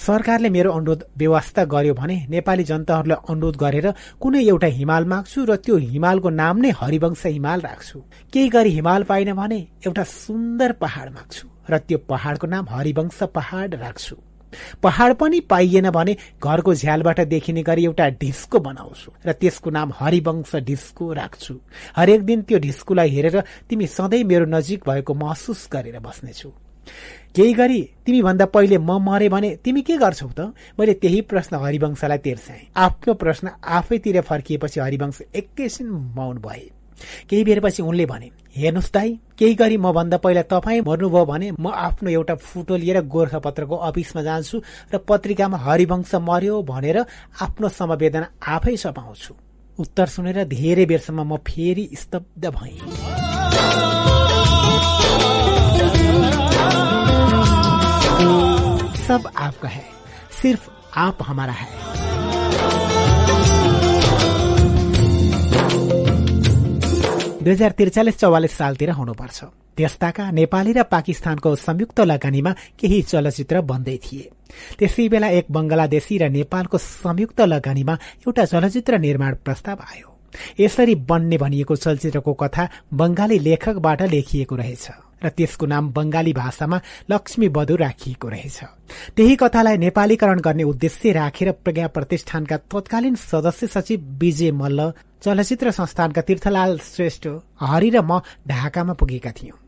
सरकारले 0.00 0.48
मेरो 0.48 0.70
अनुरोध 0.72 1.02
व्यवस्था 1.18 1.64
गर्यो 1.64 1.94
भने 1.94 2.16
नेपाली 2.30 2.64
जनताहरूलाई 2.64 3.18
अनुरोध 3.28 3.56
गरेर 3.56 3.86
कुनै 4.20 4.40
एउटा 4.44 4.66
हिमाल 4.78 5.04
माग्छु 5.04 5.44
र 5.44 5.56
त्यो 5.56 5.76
हिमालको 5.76 6.28
नाम 6.30 6.56
नै 6.64 6.70
हरिवंश 6.80 7.26
हिमाल 7.26 7.60
राख्छु। 7.60 7.98
केही 8.32 8.48
गरी 8.48 8.70
हिमाल 8.70 9.02
पाइन 9.04 9.32
भने 9.36 9.60
एउटा 9.86 10.04
सुन्दर 10.04 10.72
पहाड 10.80 11.08
माग्छु 11.14 11.46
र 11.70 11.78
त्यो 11.78 11.98
पहाडको 12.08 12.46
नाम 12.46 12.64
हरिवंश 12.70 13.22
पहाड 13.36 13.74
राख्छु। 13.84 14.16
पहाड 14.82 15.14
पनि 15.14 15.40
पाइएन 15.40 15.90
भने 15.90 16.16
घरको 16.42 16.74
झ्यालबाट 16.74 17.20
देखिने 17.28 17.62
गरी 17.62 17.84
एउटा 17.84 18.08
ढिस्को 18.20 18.58
बनाउँछु 18.58 19.10
र 19.26 19.32
त्यसको 19.32 19.70
नाम 19.70 19.92
हरिवंश 19.94 20.56
ढिस्को 20.56 21.12
राख्छु। 21.12 21.54
हरेक 21.96 22.22
दिन 22.24 22.42
त्यो 22.42 22.58
ढिस्कोलाई 22.58 23.10
हेरेर 23.10 23.40
तिमी 23.68 23.86
सधैँ 23.86 24.24
मेरो 24.24 24.46
नजिक 24.46 24.88
भएको 24.88 25.14
महसुस 25.14 25.68
गरेर 25.72 25.98
बस्नेछु। 26.00 26.50
केही 27.34 27.52
गरी 27.54 27.80
तिमी 28.06 28.22
भन्दा 28.22 28.46
पहिले 28.46 28.78
म 28.78 28.98
मरे 28.98 29.28
भने 29.28 29.54
तिमी 29.64 29.82
के 29.82 29.96
गर्छौ 29.96 30.28
त? 30.34 30.50
मैले 30.78 30.94
त्यही 30.94 31.20
प्रश्न 31.30 31.56
हरिवंशलाई 31.56 32.18
तेर्साएँ। 32.18 32.66
आफ्नो 32.76 33.14
प्रश्न 33.14 33.50
आफैतिर 33.62 34.20
फर्किएपछि 34.20 34.80
हरिवंश 34.80 35.22
एकैछिन 35.34 35.88
मौन 36.16 36.38
भए। 36.38 36.70
केही 37.30 37.44
बेरपछि 37.44 37.82
उनले 37.82 38.06
भने 38.06 38.30
हेर्नुहोस् 38.56 38.92
दाई 38.92 39.10
केही 39.38 39.54
गरी 39.54 39.76
म 39.76 39.92
भन्दा 39.92 40.16
पहिला 40.18 40.42
तपाईँ 40.50 40.80
मर्नुभयो 40.86 41.24
भने 41.24 41.50
म 41.54 41.70
आफ्नो 41.70 42.10
एउटा 42.10 42.34
फुटो 42.34 42.76
लिएर 42.76 43.00
गोर्खापत्रको 43.06 43.76
अफिसमा 43.88 44.22
जान्छु 44.22 44.56
र 44.92 44.98
पत्रिकामा 45.08 45.58
हरिवंश 45.66 46.14
मर्यो 46.18 46.62
भनेर 46.66 46.98
आफ्नो 47.46 47.68
समवेदना 47.70 48.26
आफै 48.48 48.76
सपाउँछु 48.76 49.34
उत्तर 49.78 50.06
सुनेर 50.06 50.44
धेरै 50.50 50.84
बेरसम्म 50.86 51.22
म 51.22 51.36
फेरि 51.46 51.88
स्तब्ध 51.94 52.46
भएँ। 52.50 52.78
सब 59.06 59.30
आपका 59.36 59.68
है 59.68 59.84
सिर्फ 60.42 60.70
आप 60.98 61.18
हमारा 61.22 61.52
है। 61.52 62.09
दुई 67.40 67.52
हजार 67.52 67.72
त्रिचालिस 67.72 68.16
चौवालिस 68.20 68.52
सालतिर 68.52 68.90
हुनुपर्छ। 68.90 69.38
त्यस्ताका 69.76 70.30
नेपाली 70.30 70.72
र 70.76 70.82
पाकिस्तानको 70.84 71.54
संयुक्त 71.56 72.00
लगानीमा 72.00 72.52
केही 72.76 73.00
चलचित्र 73.02 73.60
बन्दै 73.64 73.96
थिए। 73.96 74.24
त्यसै 74.78 75.08
बेला 75.08 75.28
एक 75.40 75.46
बंगलादेशी 75.48 76.18
र 76.20 76.28
नेपालको 76.28 76.76
संयुक्त 76.78 77.40
लगानीमा 77.40 77.94
एउटा 78.28 78.44
चलचित्र 78.44 78.98
निर्माण 79.00 79.32
प्रस्ताव 79.40 79.78
आयो। 79.80 80.08
यसरी 80.60 80.94
बन्ने 81.00 81.36
भनिएको 81.40 81.76
चलचित्रको 81.76 82.32
कथा 82.34 82.68
बंगाली 82.92 83.38
लेखकबाट 83.38 84.02
लेखिएको 84.02 84.56
रहेछ। 84.56 84.86
र 85.24 85.28
त्यसको 85.28 85.66
नाम 85.66 85.92
बंगाली 85.92 86.32
भाषामा 86.32 86.80
लक्ष्मी 87.10 87.48
बधु 87.48 87.76
राखिएको 87.76 88.28
रहेछ। 88.28 88.58
त्यही 89.16 89.36
कथालाई 89.36 89.76
नेपालीकरण 89.76 90.40
गर्ने 90.40 90.62
उद्देश्य 90.62 91.12
राखेर 91.12 91.52
प्रज्ञा 91.52 91.86
प्रतिष्ठानका 91.86 92.56
तत्कालीन 92.56 93.14
सदस्य 93.14 93.66
सचिव 93.66 94.00
विजय 94.20 94.50
मल्ल 94.50 94.92
चलचित्र 95.22 95.70
संस्थानका 95.70 96.20
तीर्थलाल 96.20 96.78
श्रेष्ठ 96.78 97.28
हरि 97.60 97.90
र 97.90 98.00
म 98.00 98.20
ढाकामा 98.48 98.92
पुगेका 98.92 99.30
थियौं। 99.30 99.59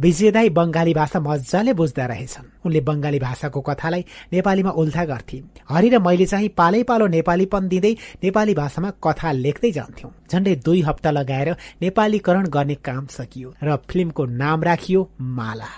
विजयदाई 0.00 0.48
बंगाली 0.50 0.94
भाषा 0.94 1.20
मजाले 1.20 1.72
बुझ्दा 1.72 2.06
रहेछन्। 2.06 2.46
उनले 2.66 2.80
बंगाली 2.80 3.18
भाषाको 3.18 3.60
कथालाई 3.60 4.04
नेपालीमा 4.32 4.70
उल्था 4.70 5.04
गर्थे। 5.04 5.42
हरि 5.68 5.88
र 5.88 5.98
मैले 5.98 6.26
चाहिँ 6.26 6.48
पालै 6.48 6.82
पालो 6.82 7.06
नेपालीपन 7.06 7.68
दिँदै 7.68 7.92
नेपाली 8.24 8.54
भाषामा 8.54 8.90
कथा 9.04 9.32
लेख्दै 9.32 9.70
जान्थ्यौं। 9.70 10.10
झण्डै 10.30 10.54
दुई 10.56 10.80
हप्ता 10.82 11.10
लगाएर 11.10 11.56
नेपालीकरण 11.82 12.46
गर्ने 12.48 12.74
काम 12.74 13.06
सकियो 13.06 13.54
र 13.62 13.76
फिल्मको 13.90 14.24
नाम 14.24 14.62
राखियो 14.62 15.10
माला। 15.20 15.72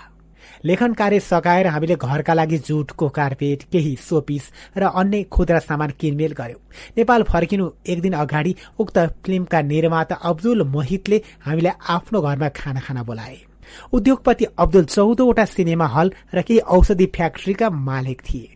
लेखन 0.65 0.93
कार्य 0.93 1.19
सकाएर 1.19 1.67
हामीले 1.67 1.95
घरका 1.95 2.33
लागि 2.33 2.57
जुटको 2.57 3.09
कार्पेट 3.09 3.63
केही 3.63 3.95
सोपिस 3.95 4.43
र 4.77 4.83
अन्य 4.83 5.23
खुद्रा 5.23 5.59
सामान 5.59 5.91
किनमेल 5.99 6.33
गर्यौं। 6.33 6.61
नेपाल 6.97 7.23
फर्किनु 7.23 7.69
एक 7.87 8.01
दिन 8.01 8.13
अगाडि 8.13 8.55
उक्त 8.79 8.97
फिल्मका 9.25 9.61
निर्माता 9.61 10.15
अब्दुल 10.15 10.63
मोहितले 10.63 11.21
हामीलाई 11.45 11.73
आफ्नो 11.89 12.21
घरमा 12.21 12.49
खाना 12.49 12.79
खाना 12.79 13.03
बोलाए। 13.03 13.37
उद्योगपति 13.93 14.45
अब्दुल 14.57 14.85
चौधवटा 14.85 15.45
सिनेमा 15.45 15.87
हल 15.87 16.11
र 16.33 16.41
केही 16.41 16.59
औषधि 16.59 17.05
फ्याक्ट्रीका 17.15 17.69
मालिक 17.69 18.21
थिए। 18.21 18.53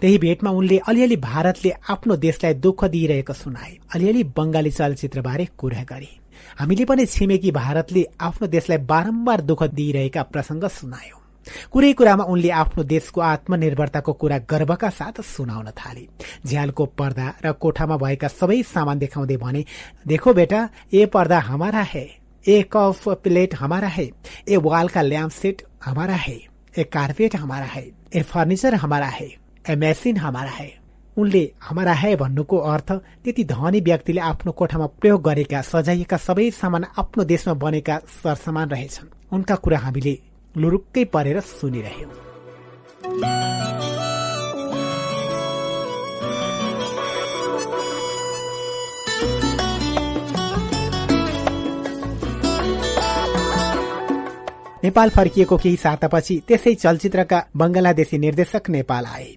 त्यही 0.00 0.18
भेटमा 0.18 0.50
उनले 0.50 0.78
अलिअलि 0.88 1.16
भारतले 1.16 1.70
आफ्नो 1.90 2.16
देशलाई 2.16 2.54
दुःख 2.54 2.84
दिइरहेको 2.84 3.32
सुनाए। 3.32 3.76
अलिअलि 3.94 4.24
बंगाली 4.36 4.70
चलचित्रबारे 4.70 5.48
कुरा 5.58 5.82
गरे। 5.82 6.08
हामीले 6.58 6.84
पनि 6.84 7.06
छिमेकी 7.06 7.50
भारतले 7.50 8.04
आफ्नो 8.20 8.48
देशलाई 8.48 8.78
बारम्बार 8.84 9.40
दुःख 9.40 9.62
दिइरहेका 9.62 10.22
प्रसंग 10.22 10.64
सुनायौं। 10.70 11.18
कुरै 11.72 11.92
कुरामा 11.92 12.24
उनले 12.24 12.50
आफ्नो 12.52 12.84
देशको 12.84 13.20
आत्मनिर्भरताको 13.20 14.12
कुरा 14.12 14.38
गर्वका 14.50 14.88
साथ 14.90 15.20
सुनाउन 15.24 15.70
थाले। 15.70 16.06
झ्यालको 16.46 16.86
पर्दा 16.98 17.32
र 17.44 17.52
कोठामा 17.52 17.96
भएका 17.96 18.28
सबै 18.28 18.62
सामान 18.62 18.98
देखाउँदै 18.98 19.36
भने 19.36 19.64
देखो 20.06 20.32
बेटा 20.34 20.68
ए 20.92 21.06
पर्दा 21.06 21.38
हमारा 21.40 21.82
है। 21.82 22.19
ए 22.48 22.62
कफ 22.72 23.08
प्लेट 23.22 23.54
हमारा 23.54 23.88
है 23.88 24.10
ए 24.48 24.56
वाल 24.64 24.88
का 24.88 25.02
लैम्प 25.02 25.32
सेट 25.32 25.62
हमारा 25.84 26.14
है 26.16 26.38
ए 26.78 26.84
कारपेट 26.84 27.36
हमारा 27.36 27.64
है 27.66 27.84
ए 28.14 28.22
फर्निचर 28.22 28.74
हमारा 28.74 29.06
है 29.08 29.28
ए 29.70 29.76
मेसिन 29.76 30.16
हमारा 30.16 30.50
है। 30.50 30.70
उनले 31.16 31.42
हमारा 31.62 31.92
है 31.92 32.14
भन्नुको 32.16 32.56
अर्थ 32.56 32.92
त्यति 33.24 33.44
धनी 33.44 33.80
व्यक्तिले 33.80 34.20
आफ्नो 34.22 34.52
कोठामा 34.52 34.86
प्रयोग 35.00 35.22
गरेका 35.22 35.60
सजाइएका 35.62 36.16
सबै 36.16 36.50
सामान 36.50 36.84
आफ्नो 36.98 37.24
देशमा 37.24 37.54
बनेका 37.60 37.98
सरसामान 38.22 38.68
रहेछन्। 38.70 39.12
उनका 39.34 39.54
कुरा 39.54 39.78
हामीले 39.78 40.18
लुरुक्कै 40.54 41.04
परेर 41.04 41.40
सुनिरह्यौं 41.40 42.10
नेपाल 54.90 55.10
फर्किएको 55.10 55.56
केही 55.56 55.76
सातापछि 55.78 56.34
त्यसै 56.48 56.74
चलचित्रका 56.74 57.38
बंगलादेशी 57.56 58.18
निर्देशक 58.18 58.70
नेपाल 58.70 59.04
आए। 59.06 59.28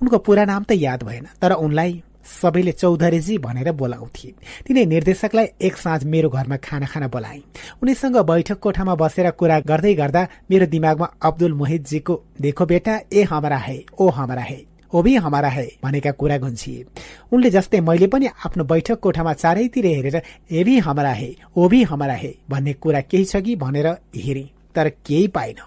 उनको 0.00 0.18
पूरा 0.18 0.44
नाम 0.44 0.62
त 0.64 0.72
याद 0.72 1.02
भएन 1.04 1.26
तर 1.36 1.52
उनलाई 1.54 1.92
सबैले 2.22 2.72
चौधरीजी 2.72 3.36
भनेर 3.38 3.72
बोलाउँथे। 3.74 4.28
तिनै 4.64 4.84
निर्देशकलाई 4.86 5.46
एक 5.60 5.76
साँझ 5.76 6.04
मेरो 6.06 6.28
घरमा 6.30 6.56
खाना 6.56 6.86
खाना 6.86 7.08
बोलाए। 7.12 7.40
उनीसँग 7.82 8.16
बैठक 8.24 8.58
कोठामा 8.58 8.94
बसेर 8.94 9.30
कुरा 9.36 9.58
गर्दै 9.68 9.94
गर्दा 9.94 10.22
मेरो 10.50 10.66
दिमागमा 10.66 11.08
अब्दुल 11.20 11.52
मोहितजीको 11.60 12.14
देखो 12.40 12.66
बेटा 12.66 12.94
ए 13.12 13.22
हमारा 13.28 13.56
है 13.58 13.76
ओ 14.00 14.08
हमारा 14.08 14.42
है 14.42 14.60
ओ 14.92 15.02
भी 15.02 15.14
हमारा 15.16 15.48
है 15.48 15.66
भनेका 15.84 16.10
कुरा 16.16 16.38
गुन्सिए 16.38 16.84
उनले 17.32 17.50
जस्तै 17.50 17.80
मैले 17.82 18.06
पनि 18.06 18.26
आफ्नो 18.46 18.64
बैठक 18.64 19.00
कोठामा 19.00 19.32
चारैतिर 19.34 19.86
हेरेर 19.86 20.22
ए 20.52 20.64
भी 20.64 20.78
हमारा 20.78 21.12
है 21.12 21.30
ओ 21.56 21.68
भी 21.68 21.82
हमारा 21.92 22.14
है 22.14 22.34
भन्ने 22.50 22.72
कुरा 22.80 23.00
केही 23.10 23.24
छ 23.24 23.44
कि 23.44 23.56
भनेर 23.58 23.86
हेरे। 24.16 24.44
तर 24.74 24.88
केही 25.06 25.26
पाइन। 25.28 25.60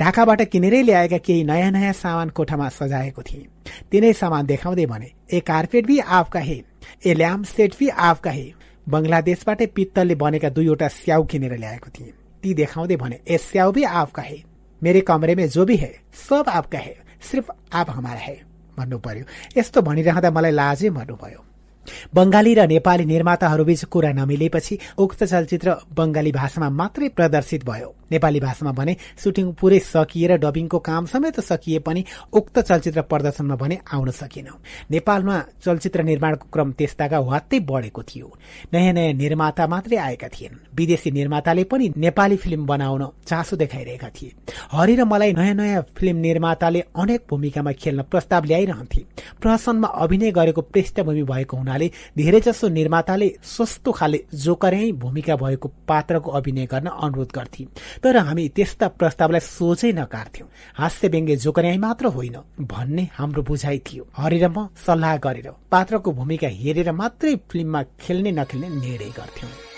ढाकाबाट 0.00 0.42
किनेरै 0.42 0.82
ल्याएका 0.82 1.18
केही 1.18 1.44
नयाँ 1.44 1.70
नयाँ 1.70 1.92
सामान 1.92 2.28
कोठामा 2.28 2.68
सजाएको 2.68 3.22
थिए। 3.22 3.46
तिनै 3.90 4.12
सामान 4.12 4.46
देखाउँदै 4.46 4.86
भने 4.86 5.10
ए 5.32 5.40
कार्पेट 5.40 5.86
भी 5.86 5.98
आपका 5.98 6.40
हे। 6.40 6.62
ए 7.06 7.14
ल्याम्प 7.14 7.44
सेट 7.46 7.74
भी 7.78 7.88
आपका 7.88 8.30
हे। 8.30 8.52
बंगलादेशबाटै 8.88 9.66
पित्तलले 9.66 10.14
बनेका 10.14 10.48
दुईवटा 10.48 10.88
स्याउ 10.88 11.24
किनेर 11.24 11.56
ल्याएको 11.56 11.90
थिए। 11.90 12.12
ती 12.42 12.54
देखाउँदै 12.54 12.96
भने 12.96 13.20
ए 13.28 13.38
स्याउ 13.38 13.72
भी 13.72 13.84
आपका 13.84 14.22
हे। 14.22 14.42
मेरे 14.82 15.00
कमरे 15.00 15.34
में 15.34 15.48
जो 15.48 15.64
भी 15.64 15.76
है 15.76 15.92
सब 16.28 16.48
आपका 16.48 16.78
है। 16.78 16.96
सिर्फ 17.30 17.50
आप 17.72 17.90
हमारा 17.90 18.20
है। 18.20 18.40
भन्नु 18.78 18.98
पर्यो 18.98 19.24
यस्तो 19.58 19.82
भनिरहँदा 19.82 20.30
मलाई 20.30 20.50
लाजै 20.50 20.90
मर्नुभयो। 20.90 21.44
बंगाली 22.14 22.54
र 22.54 22.66
नेपाली 22.66 23.04
निर्माताहरूबीच 23.04 23.84
कुरा 23.84 24.12
नमिलेपछि 24.12 24.78
उक्त 24.98 25.24
चलचित्र 25.24 25.76
बंगाली 25.94 26.32
भाषामा 26.32 26.68
मात्रै 26.70 27.08
प्रदर्शित 27.08 27.64
भयो। 27.64 27.94
नेपाली 28.12 28.40
भाषामा 28.40 28.72
भने 28.72 28.96
सुटिङ 29.16 29.52
पुरै 29.52 29.78
सकिएर 29.78 30.36
डबिङको 30.38 30.78
काम 30.78 31.06
समेत 31.06 31.40
सकिए 31.40 31.78
पनि 31.78 32.04
उक्त 32.32 32.58
चलचित्र 32.60 33.02
प्रदर्शनमा 33.02 33.56
भने 33.56 33.78
आउन 33.92 34.10
सकेन। 34.10 34.48
नेपालमा 34.90 35.36
चलचित्र 35.64 36.02
निर्माणको 36.02 36.48
क्रम 36.52 36.72
त्यस्ताका 36.72 37.18
वात्तै 37.20 37.58
बढेको 37.60 38.02
थियो। 38.02 38.28
नयाँ 38.72 38.92
नयाँ 38.92 39.12
निर्माता 39.12 39.66
मात्रै 39.66 39.96
आएका 39.96 40.28
थिएन। 40.28 40.58
विदेशी 40.74 41.10
निर्माताले 41.10 41.64
पनि 41.64 41.92
नेपाली 41.96 42.36
फिल्म 42.36 42.66
बनाउन 42.66 43.06
चासो 43.26 43.56
देखाइरहेका 43.56 44.08
थिए। 44.10 44.32
हरि 44.72 44.94
र 44.96 45.04
मलाई 45.04 45.32
नयाँ 45.32 45.54
नयाँ 45.54 45.82
फिल्म 45.96 46.16
निर्माताले 46.18 46.80
अनेक 46.96 47.26
भूमिकामा 47.30 47.72
खेल्न 47.72 48.02
प्रस्ताव 48.02 48.44
ल्याइरहन्थे। 48.44 49.04
प्रहसनमा 49.40 49.88
अभिनय 49.88 50.30
गरेको 50.30 50.60
पृष्ठभूमि 50.62 51.22
भएको 51.22 51.56
हुनाले 51.56 51.90
धेरैजसो 52.16 52.68
निर्माताले 52.68 53.28
सस्तो 53.42 53.92
खाले 53.92 54.24
जोकरै 54.34 54.90
भूमिका 54.92 55.36
भएको 55.36 55.68
पात्रको 55.88 56.30
अभिनय 56.30 56.66
गर्न 56.66 56.86
अनुरोध 56.86 57.30
गर्थे। 57.34 57.66
तर 58.02 58.16
हामी 58.16 58.48
त्यस्ता 58.56 58.86
प्रस्तावलाई 58.98 59.40
सोचै 59.40 59.92
नकार्थ्यौं। 59.92 60.48
हास्य 60.74 61.08
व्यङ्ग्य 61.08 61.36
जोकर्याई 61.36 61.78
मात्र 61.78 62.06
होइन 62.16 62.36
भन्ने 62.64 63.04
हाम्रो 63.18 63.42
बुझाइ 63.42 63.78
थियो। 63.86 64.04
हरि 64.16 64.38
र 64.40 64.48
म 64.48 64.68
सल्लाह 64.86 65.16
गरेर 65.24 65.48
पात्रको 65.70 66.10
भूमिका 66.12 66.48
हेरेर 66.60 66.92
मात्रै 66.92 67.34
फिल्ममा 67.50 67.82
खेल्ने 68.00 68.30
नखेल्ने 68.32 68.68
निर्णय 68.68 69.12
गर्थ्यौं। 69.18 69.69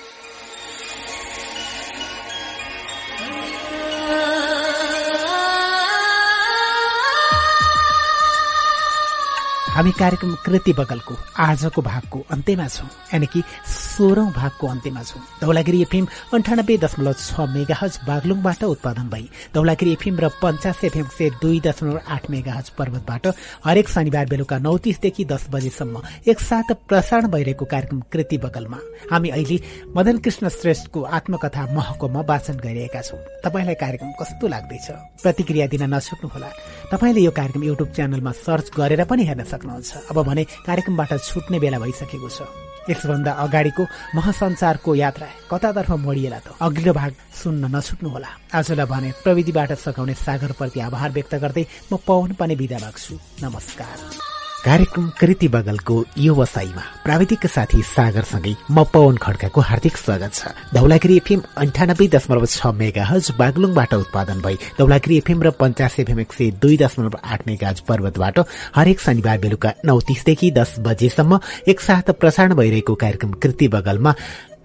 हामी 9.72 9.90
कार्यक्रम 9.98 10.34
कृति 10.44 10.72
बगलको 10.72 11.14
आजको 11.40 11.82
भागको 11.82 12.18
अन्त्यमा 12.30 12.66
छौं। 12.68 12.88
यानि 13.14 13.26
कि 13.26 13.42
सोह्रौं 13.64 14.26
भागको 14.32 14.66
अन्त्यमा 14.66 15.02
छौं। 15.02 15.20
धौलागिरी 15.40 15.80
एफएम 15.82 16.06
अन्ठानब्बे 16.34 16.76
दशमलव 16.76 17.12
छ 17.14 17.40
मेगा 17.48 17.76
हज 17.80 17.98
बागलुङबाट 18.06 18.64
उत्पादन 18.64 19.08
भई 19.08 19.24
धौलागिरी 19.54 19.92
एफएम 19.92 20.18
र 20.20 20.28
पञ्चास 20.42 20.84
एफएम 20.84 21.06
से 21.16 21.30
दुई 21.40 21.60
दशमलव 21.64 22.00
आठ 22.04 22.28
मेगा 22.30 22.52
हज 22.52 22.68
पर्वतबाट 22.76 23.26
हरेक 23.64 23.88
शनिबार 23.88 24.26
बेलुका 24.28 24.58
नौ 24.58 24.76
तीसदेखि 24.84 25.24
दस 25.24 25.46
बजेसम्म 25.48 26.02
एकसाथ 26.28 26.72
प्रसारण 26.88 27.28
भइरहेको 27.32 27.64
कार्यक्रम 27.64 28.02
कृति 28.12 28.38
बगलमा 28.44 28.78
हामी 29.08 29.28
अहिले 29.30 29.58
मदन 29.96 30.18
कृष्ण 30.20 30.48
श्रेष्ठको 30.52 31.02
आत्मकथा 31.16 31.64
महकोमा 31.72 32.20
वाचन 32.28 32.60
गरिरहेका 32.60 33.00
छौं। 33.00 33.24
तपाईँलाई 33.40 33.74
कार्यक्रम 33.80 34.12
कस्तो 34.20 34.46
लाग्दैछ? 34.52 34.86
प्रतिक्रिया 35.24 35.66
दिन 35.72 35.88
नछुट्नुहोला 35.94 36.50
तपाईँले 36.92 37.20
यो 37.24 37.32
कार्यक्रम 37.32 37.62
युट्युब 37.62 37.90
च्यानलमा 37.96 38.32
सर्च 38.44 38.70
गरेर 38.76 39.04
पनि 39.08 39.24
हेर्न 39.24 39.42
सक्नुहुन्छ। 39.42 39.60
सक्नुहुन्छ। 39.62 40.10
अब 40.10 40.18
भने 40.26 40.42
कार्यक्रमबाट 40.66 41.12
छुट्ने 41.22 41.58
बेला 41.62 41.78
भइसकेको 41.78 42.28
छ। 42.28 42.42
यसभन्दा 42.90 43.32
अगाडिको 43.46 43.82
महासञ्चारको 44.18 44.90
यात्रा 44.94 45.26
कतातर्फ 45.50 45.90
मोडिएला 46.02 46.38
त। 46.42 46.48
अघिल्लो 46.58 46.92
भाग 46.92 47.12
सुन्न 47.30 47.70
नछुट्नुहोला। 47.70 48.30
आजलाई 48.50 48.86
भने 48.90 49.08
प्रविधिबाट 49.22 49.70
सघाउने 49.78 50.14
सागरप्रति 50.18 50.78
आभार 50.82 51.10
व्यक्त 51.14 51.34
गर्दै 51.38 51.64
म 51.92 51.96
पवन 52.02 52.34
पनि 52.34 52.54
विदा 52.58 52.78
लाग्छु। 52.82 53.14
नमस्कार। 53.46 54.31
कार्यक्रम 54.64 55.08
कृति 55.20 55.46
बगलको 55.48 55.94
व्यवसायमा 56.16 56.82
प्राविधिक 57.04 57.46
साथी 57.46 57.80
सागरसँगै 57.84 58.54
म 58.70 58.84
पवन 58.94 59.16
खड्काको 59.16 59.60
हार्दिक 59.60 59.96
स्वागत 59.96 60.34
छ। 60.34 60.52
धौलागिरी 60.74 61.16
एफएम 61.16 61.42
अन्ठानब्बे 61.58 62.06
दशमलव 62.08 62.46
छ 62.46 62.66
मेगा 62.78 63.04
हज 63.04 63.30
बागलुङबाट 63.38 63.94
उत्पादन 63.94 64.40
भई 64.40 64.58
धौलागिरी 64.78 65.16
एफएम 65.18 65.42
र 65.42 65.50
पञ्चास 65.58 65.98
एफएम 66.00 66.20
एक 66.20 66.32
सय 66.32 66.50
दुई 66.62 66.76
दशमलव 66.78 67.18
आठ 67.24 67.46
मेगा 67.46 67.68
हज 67.68 67.80
पर्वतबाट 67.90 68.38
हरेक 68.76 69.00
शनिबार 69.00 69.38
बेलुका 69.42 69.74
नौ 69.84 69.98
तीसदेखि 70.06 70.50
दस 70.52 70.74
बजेसम्म 70.86 71.40
एकसाथ 71.66 72.14
प्रसारण 72.22 72.54
भइरहेको 72.54 72.94
कार्यक्रम 73.02 73.32
कृति 73.42 73.68
बगलमा 73.68 74.14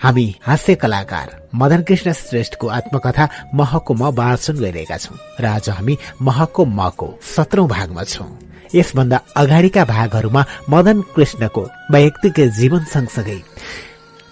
हामी 0.04 0.34
हास्य 0.46 0.76
कलाकार 0.78 1.38
मदन 1.56 1.82
कृष्ण 1.84 2.14
श्रेष्ठको 2.16 2.68
आत्मकथा 2.80 3.30
महको 3.56 3.94
म 3.94 4.14
वाचन 4.14 4.56
गरिरहेका 4.56 4.98
छौं। 4.98 5.18
र 5.42 5.46
आज 5.58 5.70
हामी 5.70 5.98
महको 6.22 6.66
मको 6.82 7.16
सत्रौं 7.36 7.68
भागमा 7.68 8.04
छौं। 8.06 8.47
यसभन्दा 8.76 9.22
अगाडिका 9.38 9.86
भागहरूमा 9.86 10.46
मदन 10.70 11.02
कृष्णको 11.02 11.70
वैयक्तिक 11.92 12.50
जीवन 12.50 12.84
सँगसँगै 12.84 13.44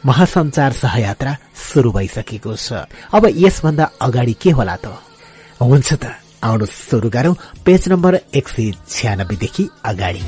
महासञ्चार 0.05 0.71
सहयात्रा 0.71 1.37
शुरू 1.55 1.91
भइसकेको 1.91 2.55
छ। 2.55 2.73
अब 3.13 3.27
यसभन्दा 3.35 3.89
अगाडि 4.01 4.33
के 4.33 4.51
होला 4.51 4.75
त? 4.75 4.85
हुन्छ 5.61 5.93
त 5.93 6.05
आउनु 6.43 6.65
सुरु 6.65 7.09
गरौं। 7.09 7.33
पेज 7.65 7.89
नम्बर 7.89 8.19
एक 8.35 8.49
सय 8.49 8.71
छ्यानब्बेदेखि 8.89 9.69
अगाडि। 9.85 10.21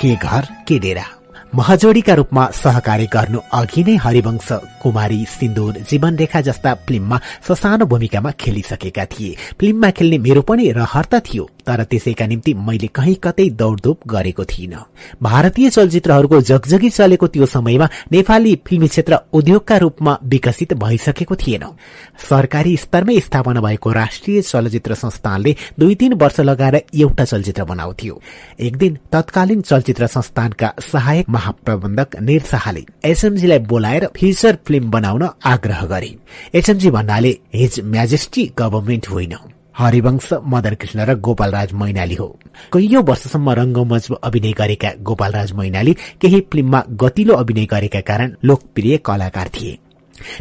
के 0.00 0.16
घर 0.16 0.48
के 0.68 0.78
डेरा? 0.78 1.13
महजोडीका 1.54 2.14
रूपमा 2.14 2.44
सहकारी 2.50 3.06
गर्नु 3.06 3.38
अघि 3.54 3.82
नै 3.86 3.94
हरिवंश 3.96 4.48
कुमारी 4.82 5.24
सिन्दूर 5.30 5.78
जीवन 5.90 6.16
रेखा 6.18 6.40
जस्ता 6.40 6.74
फिल्ममा 6.86 7.20
ससानो 7.48 7.86
भूमिकामा 7.86 8.30
खेलिसकेका 8.40 9.04
थिए। 9.04 9.36
फिल्ममा 9.60 9.90
खेल्ने 9.96 10.18
मेरो 10.18 10.42
पनि 10.42 10.70
रहर 10.74 11.04
त 11.04 11.22
थियो। 11.26 11.53
तर 11.66 11.82
त्यसैका 11.84 12.26
निम्ति 12.26 12.54
मैले 12.54 12.86
कहीँ 12.94 13.14
कतै 13.24 13.48
दौडधुप 13.52 14.00
गरेको 14.08 14.44
थिइनँ। 14.44 14.84
भारतीय 15.22 15.70
चलचित्रहरूको 15.70 16.40
जगजगी 16.42 16.90
चलेको 16.90 17.26
त्यो 17.26 17.46
समयमा 17.46 17.88
नेपाली 18.12 18.54
फिल्मी 18.66 18.88
क्षेत्र 18.88 19.18
उद्योगका 19.32 19.76
रूपमा 19.76 20.18
विकसित 20.24 20.72
भइसकेको 20.74 21.36
थिएन। 21.36 21.64
सरकारी 22.20 22.76
स्तरमै 22.76 23.18
स्थापना 23.20 23.60
भएको 23.60 23.92
राष्ट्रिय 23.92 24.42
चलचित्र 24.42 24.94
संस्थानले 24.94 25.56
दुई 25.78 25.94
तीन 25.94 26.12
वर्ष 26.14 26.40
लगाएर 26.40 26.74
एउटा 26.74 27.24
चलचित्र 27.24 27.64
बनाउँथ्यो। 27.64 28.20
एक 28.60 28.76
दिन 28.76 28.98
तत्कालीन 29.12 29.62
चलचित्र 29.62 30.06
संस्थानका 30.06 30.72
सहायक 30.82 31.30
महाप्रबन्धक 31.30 32.16
निर 32.20 32.42
शाहले 32.42 32.84
एसएमजीलाई 33.04 33.58
बोलाएर 33.70 34.08
फिचर 34.16 34.58
फिल्म 34.66 34.90
बनाउन 34.90 35.28
आग्रह 35.44 35.84
गरे। 35.86 36.14
एसएमजी 36.54 36.90
भन्नाले 36.90 37.36
हिज 37.54 37.80
म्याजेस्टी 37.84 38.50
गभर्मेन्ट 38.58 39.08
होइन। 39.08 39.36
हरिवंश 39.74 40.28
मदन 40.46 40.74
कृष्ण 40.80 41.04
र 41.04 41.14
गोपालराज 41.18 41.72
मैनाली 41.72 42.14
हो। 42.14 42.26
कैयौं 42.72 43.02
वर्षसम्म 43.04 43.50
रंगमञ्चमा 43.50 44.16
अभिनय 44.22 44.52
गरेका 44.52 44.90
गोपालराज 45.02 45.52
मैनाली 45.52 45.92
केही 46.20 46.40
फिल्ममा 46.52 46.82
गतिलो 47.02 47.34
अभिनय 47.34 47.66
गरेका 47.66 48.00
कारण 48.00 48.34
लोकप्रिय 48.44 48.96
कलाकार 49.06 49.48
थिए। 49.54 49.78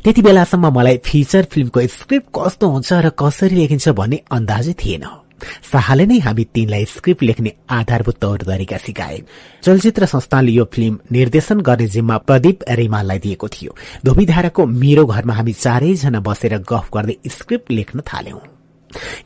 त्यति 0.04 0.22
बेलासम्म 0.22 0.70
मलाई 0.78 0.98
फिचर 1.06 1.44
फिल्मको 1.52 1.82
स्क्रिप्ट 1.90 2.30
कस्तो 2.38 2.70
हुन्छ 2.70 2.94
र 2.94 3.10
कसरी 3.20 3.56
लेखिन्छ 3.56 3.90
भन्ने 3.90 4.22
अन्दाजै 4.32 4.74
थिएन। 4.78 5.06
शाहले 5.44 6.06
नै 6.06 6.18
हामी 6.20 6.44
तिनलाई 6.54 6.86
स्क्रिप्ट 6.86 7.24
लेख्ने 7.24 7.52
आधारभूत 7.70 8.18
तौर 8.22 8.42
तरिका 8.48 8.78
सिकाए। 8.78 9.20
चलचित्र 9.64 10.06
संस्थानले 10.06 10.52
यो 10.52 10.66
फिल्म 10.74 11.00
निर्देशन 11.12 11.60
गर्ने 11.60 11.88
जिम्मा 11.90 12.18
प्रदीप 12.30 12.64
रिमाललाई 12.70 13.20
दिएको 13.20 13.48
थियो। 13.50 13.76
धोबीधाराको 14.06 14.66
मेरो 14.66 15.06
घरमा 15.06 15.34
हामी 15.34 15.54
चारैजना 15.58 16.20
बसेर 16.22 16.58
गफ 16.64 16.90
गर्दै 16.94 17.18
स्क्रिप्ट 17.28 17.72
लेख्न 17.72 18.02
थाल्यौं। 18.08 18.53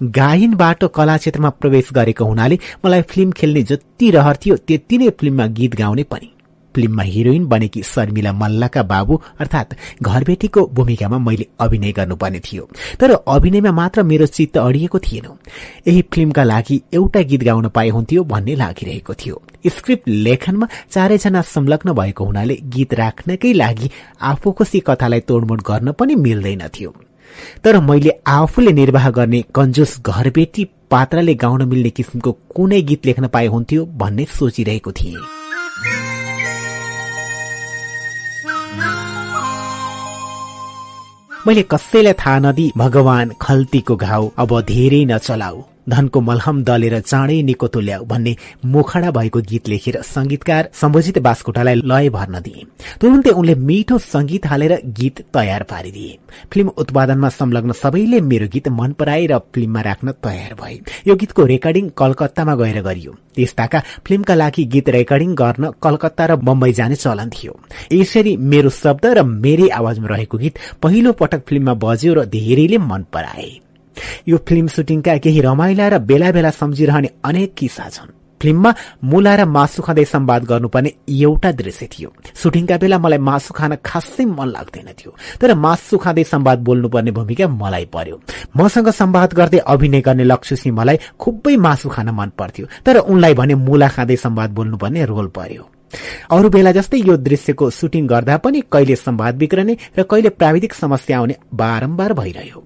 गायनबाट 0.04 0.84
कला 0.96 1.18
क्षेत्रमा 1.18 1.50
प्रवेश 1.50 1.90
गरेको 1.94 2.26
हुनाले 2.26 2.60
मलाई 2.86 3.02
फिल्म 3.02 3.32
खेल्ने 3.32 3.64
जति 3.64 4.12
रहर 4.12 4.38
थियो 4.46 4.56
त्यति 4.58 4.98
नै 4.98 5.10
फिल्ममा 5.10 5.46
गीत 5.48 5.76
गाउने 5.76 6.04
पनि। 6.04 6.34
फिल्ममा 6.76 7.04
हिरोइन 7.04 7.46
बनेकी 7.46 7.82
शर्मिला 7.84 8.32
मल्लका 8.34 8.82
बाबु 8.84 9.16
अर्थात 9.40 9.74
घरबेटीको 10.04 10.66
भूमिकामा 10.74 11.18
मैले 11.18 11.48
अभिनय 11.60 11.92
गर्नुपर्ने 11.92 12.40
थियो। 12.40 12.68
तर 13.00 13.12
अभिनयमा 13.12 13.72
मात्र 13.72 14.04
मेरो 14.04 14.26
चित्त 14.26 14.58
अडिएको 14.58 15.00
थिएन। 15.00 15.26
यही 15.88 16.02
फिल्मका 16.14 16.44
लागि 16.44 16.82
एउटा 16.94 17.22
गीत 17.22 17.44
गाउन 17.44 17.68
पाए 17.70 17.90
हुन्थ्यो 17.90 18.24
भन्ने 18.24 18.56
लागिरहेको 18.56 19.14
थियो। 19.14 19.42
स्क्रिप्ट 19.68 20.08
लेखनमा 20.08 20.68
चारैजना 20.92 21.42
संलग्न 21.42 21.94
भएको 21.94 22.26
हुनाले 22.26 22.58
गीत 22.76 22.94
राख्नकै 22.94 23.54
लागि 23.54 23.90
आफू 24.22 24.52
खुसी 24.52 24.80
कथालाई 24.80 25.20
तोडमोड 25.20 25.62
गर्न 25.62 25.92
पनि 25.92 26.16
मिल्दैनथ्यो 26.16 26.94
तर 27.64 27.80
मैले 27.80 28.12
आफूले 28.28 28.72
निर्वाह 28.72 29.10
गर्ने 29.10 29.42
कन्जुस 29.56 30.00
घरबेटी 30.02 30.64
पात्रले 30.92 31.34
गाउन 31.36 31.64
मिल्ने 31.68 31.90
किसिमको 31.90 32.32
कुनै 32.56 32.82
गीत 32.82 33.06
लेख्न 33.06 33.28
पाए 33.28 33.48
हुन्थ्यो 33.48 33.86
भन्ने 33.86 34.26
सोचिरहेको 34.40 34.92
थिएँ। 34.92 35.18
मैले 41.48 41.62
कसैलाई 41.64 42.14
थाहा 42.14 42.40
नदी 42.40 42.72
भगवान 42.78 43.32
खल्तीको 43.42 43.96
घाउ 43.96 44.30
अब 44.38 44.62
धेरै 44.62 45.04
नचलाऊ। 45.06 45.64
धनको 45.88 46.22
मलहम 46.22 46.64
दलेर 46.64 47.00
चाँडै 47.02 47.42
निको 47.44 47.68
तुल्याऊ 47.68 48.06
भन्ने 48.06 48.36
मुखडा 48.66 49.12
भएको 49.12 49.40
गीत 49.42 49.68
लेखेर 49.70 50.02
संगीतकार 50.04 50.70
सम्बोजित 50.74 51.18
बास्कोटालाई 51.20 51.76
लय 51.84 52.10
भर्न 52.10 52.40
दिए। 52.40 52.66
तुरुन्तै 53.02 53.32
उनले 53.32 53.56
मिठो 53.56 53.98
संगीत 53.98 54.46
हालेर 54.48 54.74
गीत 55.00 55.22
तयार 55.34 55.64
पारिदिए। 55.64 56.18
फिल्म 56.52 56.70
उत्पादनमा 56.78 57.30
संलग्न 57.30 57.72
सबैले 57.74 58.22
मेरो 58.22 58.48
गीत 58.48 58.68
मन 58.70 58.92
पराए 59.00 59.26
र 59.26 59.38
फिल्ममा 59.54 59.82
राख्न 59.82 60.12
तयार 60.24 60.54
भए। 60.54 60.80
यो 61.08 61.16
गीतको 61.16 61.46
रेकर्डिङ 61.46 61.90
कलकत्तामा 61.98 62.56
गएर 62.56 62.82
गरियो। 62.82 63.16
त्यसताका 63.36 63.80
फिल्मका 64.06 64.36
लागि 64.36 64.64
गीत 64.66 64.90
रेकर्डिङ 64.90 65.36
गर्न 65.36 65.72
कलकत्ता 65.84 66.26
र 66.26 66.36
बम्बई 66.42 66.74
जाने 66.74 66.96
चलन 66.96 67.30
थियो। 67.30 67.60
यसरी 67.94 68.36
मेरो 68.38 68.70
शब्द 68.74 69.06
र 69.06 69.24
मेरै 69.24 69.70
आवाजमा 69.70 70.08
रहेको 70.08 70.38
गीत 70.38 70.60
पहिलो 70.82 71.12
पटक 71.14 71.46
फिल्ममा 71.48 71.74
बज्यो 71.84 72.14
र 72.14 72.26
धेरैले 72.26 72.78
मन 72.78 73.06
पराए। 73.14 73.67
यो 74.28 74.38
फिल्म 74.48 74.68
सुटिङका 74.68 75.18
केही 75.24 75.42
रमाइला 75.42 75.88
र 75.88 75.98
बेला 76.10 76.32
बेला 76.32 76.52
सम्झिरहने 76.52 77.10
अनेक 77.24 77.54
किस्सा 77.58 77.90
छन्। 77.90 78.16
फिल्ममा 78.42 78.72
मुला 79.04 79.34
र 79.36 79.46
मासु 79.50 79.82
खाँदै 79.82 80.06
सम्वाद 80.06 80.44
गर्नुपर्ने 80.46 80.90
एउटा 81.10 81.52
दृश्य 81.52 81.86
थियो। 81.90 82.10
सुटिङका 82.38 82.78
बेला 82.78 82.98
मलाई 83.02 83.18
मासु 83.20 83.54
खान 83.54 83.76
खासै 83.82 84.26
मन 84.30 84.48
लाग्दैन 84.54 84.90
थियो 84.94 85.12
तर 85.42 85.54
मासु 85.58 85.98
खाँदै 85.98 86.24
सम्वाद 86.24 86.60
बोल्नुपर्ने 86.62 87.12
भूमिका 87.18 87.48
मलाई 87.48 87.86
पर्यो। 87.90 88.16
मसँग 88.58 88.90
सम्वाद 88.94 89.34
गर्दै 89.34 89.58
अभिनय 89.66 90.02
गर्ने 90.02 90.24
लक्ष्य 90.24 90.72
मलाई 90.72 90.98
खुबै 91.18 91.56
मासु 91.58 91.90
खान 91.90 92.10
मन 92.14 92.30
पर्थ्यो 92.38 92.66
तर 92.86 92.98
उनलाई 93.10 93.34
भने 93.34 93.56
मुला 93.58 93.90
खाँदै 93.90 94.16
सम्वाद 94.16 94.50
बोल्नुपर्ने 94.54 95.06
रोल 95.06 95.28
पर्यो। 95.34 95.64
अरू 96.30 96.50
बेला 96.54 96.72
जस्तै 96.78 96.98
यो 97.10 97.18
दृश्यको 97.18 97.70
सुटिङ 97.70 98.08
गर्दा 98.08 98.38
पनि 98.38 98.62
कहिले 98.72 98.96
सम्वाद 98.98 99.36
बिग्रने 99.42 99.78
र 99.98 100.04
कहिले 100.04 100.30
प्राविधिक 100.30 100.74
समस्या 100.74 101.18
आउने 101.18 101.36
बारम्बार 101.54 102.14
भइरह्यो। 102.14 102.60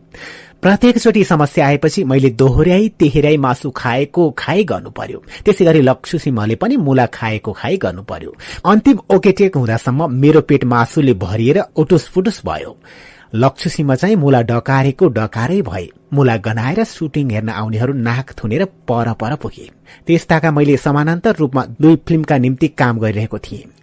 प्रत्येकचोटि 0.62 1.24
समस्या 1.24 1.66
आएपछि 1.68 2.04
मैले 2.04 2.30
दोहोऱ्याई 2.40 2.88
तेह्राई 3.00 3.38
मासु 3.38 3.70
खाएको 3.76 4.30
खाइ 4.38 4.64
गर्नु 4.64 4.90
पर्यो 4.90 5.20
त्यसै 5.46 5.66
गरी 5.66 5.82
लक्ष्य 5.82 6.18
सिंहले 6.18 6.56
पनि 6.62 6.78
मुला 6.78 7.06
खाएको 7.14 7.52
खाइ 7.52 7.78
गर्नु 7.78 8.04
पर्यो 8.04 8.36
अन्तिम 8.72 9.00
ओकेटेक 9.16 9.58
हुँदासम्म 9.58 10.10
मेरो 10.22 10.42
पेट 10.42 10.64
मासुले 10.74 11.14
भरिएर 11.26 11.62
उटुस 11.76 12.08
फुटुस 12.10 12.42
भयो। 12.46 12.78
लक्ष्य 13.36 13.70
सिंह 13.70 13.96
चाहिँ 13.96 14.16
मुला 14.16 14.42
डकारेको 14.42 15.08
डकारै 15.18 15.62
भए। 15.62 15.88
मुला 16.14 16.38
गनाएर 16.46 16.84
सुटिङ 16.84 17.30
हेर्न 17.32 17.50
आउनेहरू 17.50 17.94
नाक 17.94 18.32
थुनेर 18.38 18.66
पर 18.88 19.14
पर 19.14 19.36
पुगे। 19.36 19.70
त्यस्ताका 20.08 20.52
मैले 20.52 20.78
समानान्तर 20.78 21.36
रूपमा 21.36 21.66
दुई 21.82 21.96
फिल्मका 22.08 22.38
निम्ति 22.38 22.68
काम 22.68 23.00
गरिरहेको 23.00 23.38
थिएँ। 23.40 23.81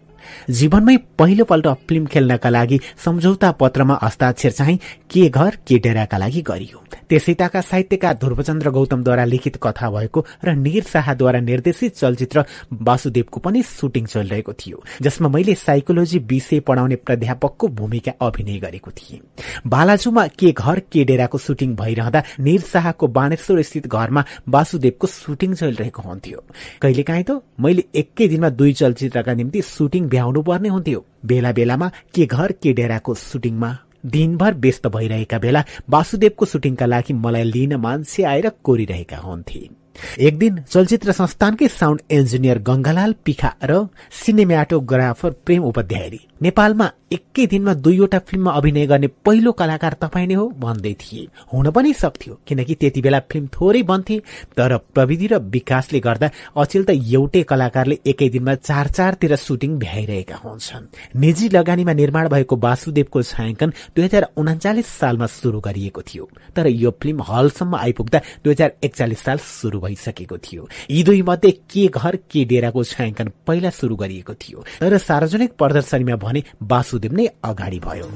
जीवनमै 0.50 0.96
पहिलोपल्ट 1.18 1.66
फिल्म 1.88 2.06
खेल्नका 2.06 2.50
लागि 2.50 2.80
सम्झौता 3.04 3.50
पत्रमा 3.60 3.98
हस्ताक्षर 4.02 4.50
चाहिँ 4.50 4.78
के 5.10 5.28
घर 5.28 5.58
के 5.66 5.78
डेराका 5.78 6.18
लागि 6.18 6.42
गरियो। 6.42 6.84
त्यसैताका 7.08 7.60
साहित्यकार 7.60 8.14
ध्रुवचन्द्र 8.14 8.70
गौतमद्वारा 8.70 9.24
लिखित 9.24 9.56
कथा 9.62 9.88
भएको 9.90 10.24
र 10.44 10.54
निर 10.56 10.82
शाहद्वारा 10.84 11.40
निर्देशित 11.40 11.96
चलचित्र 11.96 12.44
वासुदेवको 12.82 13.40
पनि 13.40 13.62
सुटिङ 13.62 14.06
चलिरहेको 14.06 14.52
थियो 14.52 14.82
जसमा 15.02 15.28
मैले 15.28 15.54
साइकोलोजी 15.56 16.18
विषय 16.28 16.60
पढाउने 16.60 16.96
प्राध्यापकको 16.96 17.68
भूमिका 17.78 18.12
अभिनय 18.20 18.58
गरेको 18.58 18.90
थिएँ। 18.90 19.20
बालाजुमा 19.66 20.26
के 20.38 20.52
घर 20.52 20.80
के 20.92 21.04
डेराको 21.04 21.38
सुटिङ 21.38 21.74
भइरहँदा 21.76 22.22
निर 22.40 22.60
शाहको 22.72 23.06
बाणेश्वर 23.08 23.62
स्थित 23.62 23.86
घरमा 23.88 24.24
वासुदेवको 24.48 25.06
सुटिङ 25.06 25.54
चलिरहेको 25.54 26.02
हुन्थ्यो। 26.02 26.44
कहिलेकाहीँ 26.82 27.24
त 27.24 27.40
मैले 27.60 27.84
एकै 27.94 28.28
दिनमा 28.28 28.48
दुई 28.50 28.72
चलचित्रका 28.72 29.34
निम्ति 29.34 29.62
सुटिङ 29.64 30.08
भ्याउनु 30.18 30.42
पर्ने 30.42 30.68
हुन्थ्यो। 30.68 31.04
बेला 31.26 31.52
बेलामा 31.52 31.90
के 32.14 32.26
घर 32.26 32.52
के 32.52 32.72
डेराको 32.72 33.14
सुटिङमा 33.14 33.70
दिनभर 34.06 34.54
व्यस्त 34.54 34.86
भइरहेका 34.86 35.38
बेला 35.38 35.64
वासुदेवको 35.90 36.44
सुटिङका 36.46 36.86
लागि 36.86 37.12
मलाई 37.14 37.44
लिन 37.54 37.76
मान्छे 37.78 38.22
आएर 38.24 38.48
कोरिरहेका 38.64 39.18
हुन्थे 39.18 39.77
एक 40.18 40.38
दिन 40.38 40.62
चलचित्र 40.70 41.12
संस्थानकै 41.12 41.68
साउन्ड 41.70 42.00
इन्जिनियर 42.10 42.58
गंगालाल 42.68 43.14
पिखा 43.24 43.50
र 43.64 43.86
सिनेमाटोग्राफर 44.20 45.30
प्रेम 45.46 45.64
उपाध्यायले 45.64 46.20
नेपालमा 46.42 46.86
एकै 47.12 47.44
दिनमा 47.46 47.72
दुईवटा 47.74 48.18
फिल्ममा 48.28 48.52
अभिनय 48.52 48.86
गर्ने 48.86 49.08
पहिलो 49.26 49.52
कलाकार 49.52 49.94
तपाईँ 50.02 50.26
नै 50.28 50.34
हो 50.34 50.44
भन्दै 50.60 50.92
थिए। 51.00 51.26
हुन 51.52 51.70
पनि 51.70 51.92
सक्थ्यो 51.92 52.34
किनकि 52.46 52.74
त्यति 52.74 53.00
बेला 53.02 53.20
फिल्म 53.30 53.46
थोरै 53.54 53.82
बन्थे 53.90 54.16
तर 54.56 54.76
प्रविधि 54.94 55.26
र 55.26 55.38
विकासले 55.54 56.00
गर्दा 56.00 56.28
अचेल 56.56 56.84
त 56.84 56.90
एउटै 56.90 57.42
कलाकारले 57.42 57.96
एकै 58.06 58.28
दिनमा 58.28 58.54
चार 58.68 58.86
चारतिर 58.88 59.34
सुटिङ 59.36 59.78
भ्याइरहेका 59.78 60.36
हुन्छन्। 60.44 60.84
निजी 61.16 61.48
लगानीमा 61.48 61.92
निर्माण 61.92 62.28
भएको 62.28 62.56
वासुदेवको 62.56 63.22
छायाङ्कन 63.32 63.70
दुई 63.96 64.04
हजार 64.04 64.24
उनाचालिस 64.36 64.86
सालमा 65.00 65.26
शुरू 65.38 65.60
गरिएको 65.60 66.02
थियो 66.08 66.28
तर 66.56 66.66
यो 66.68 66.90
फिल्म 67.02 67.18
हलसम्म 67.30 67.74
आइपुग्दा 67.76 68.18
दुई 68.44 68.52
हजार 68.52 68.70
एकचालिस 68.84 69.20
साल 69.20 69.38
शुरू 69.48 69.78
भइसकेको 69.88 70.38
थियो। 70.38 70.68
यी 70.90 71.02
दुई 71.02 71.22
मध्ये 71.22 71.50
के 71.72 71.86
घर 71.88 72.16
के 72.30 72.44
डेराको 72.44 72.84
छायाङ्कन 72.84 73.32
पहिला 73.46 73.70
शुरू 73.72 73.96
गरिएको 73.96 74.34
थियो 74.36 74.64
तर 74.80 74.98
सार्वजनिक 75.00 75.56
प्रदर्शनीमा 75.56 76.16
भने 76.20 76.44
वासुदेव 76.62 77.12
नै 77.12 77.26
अगाडि 77.44 77.80
भयो। 77.80 78.10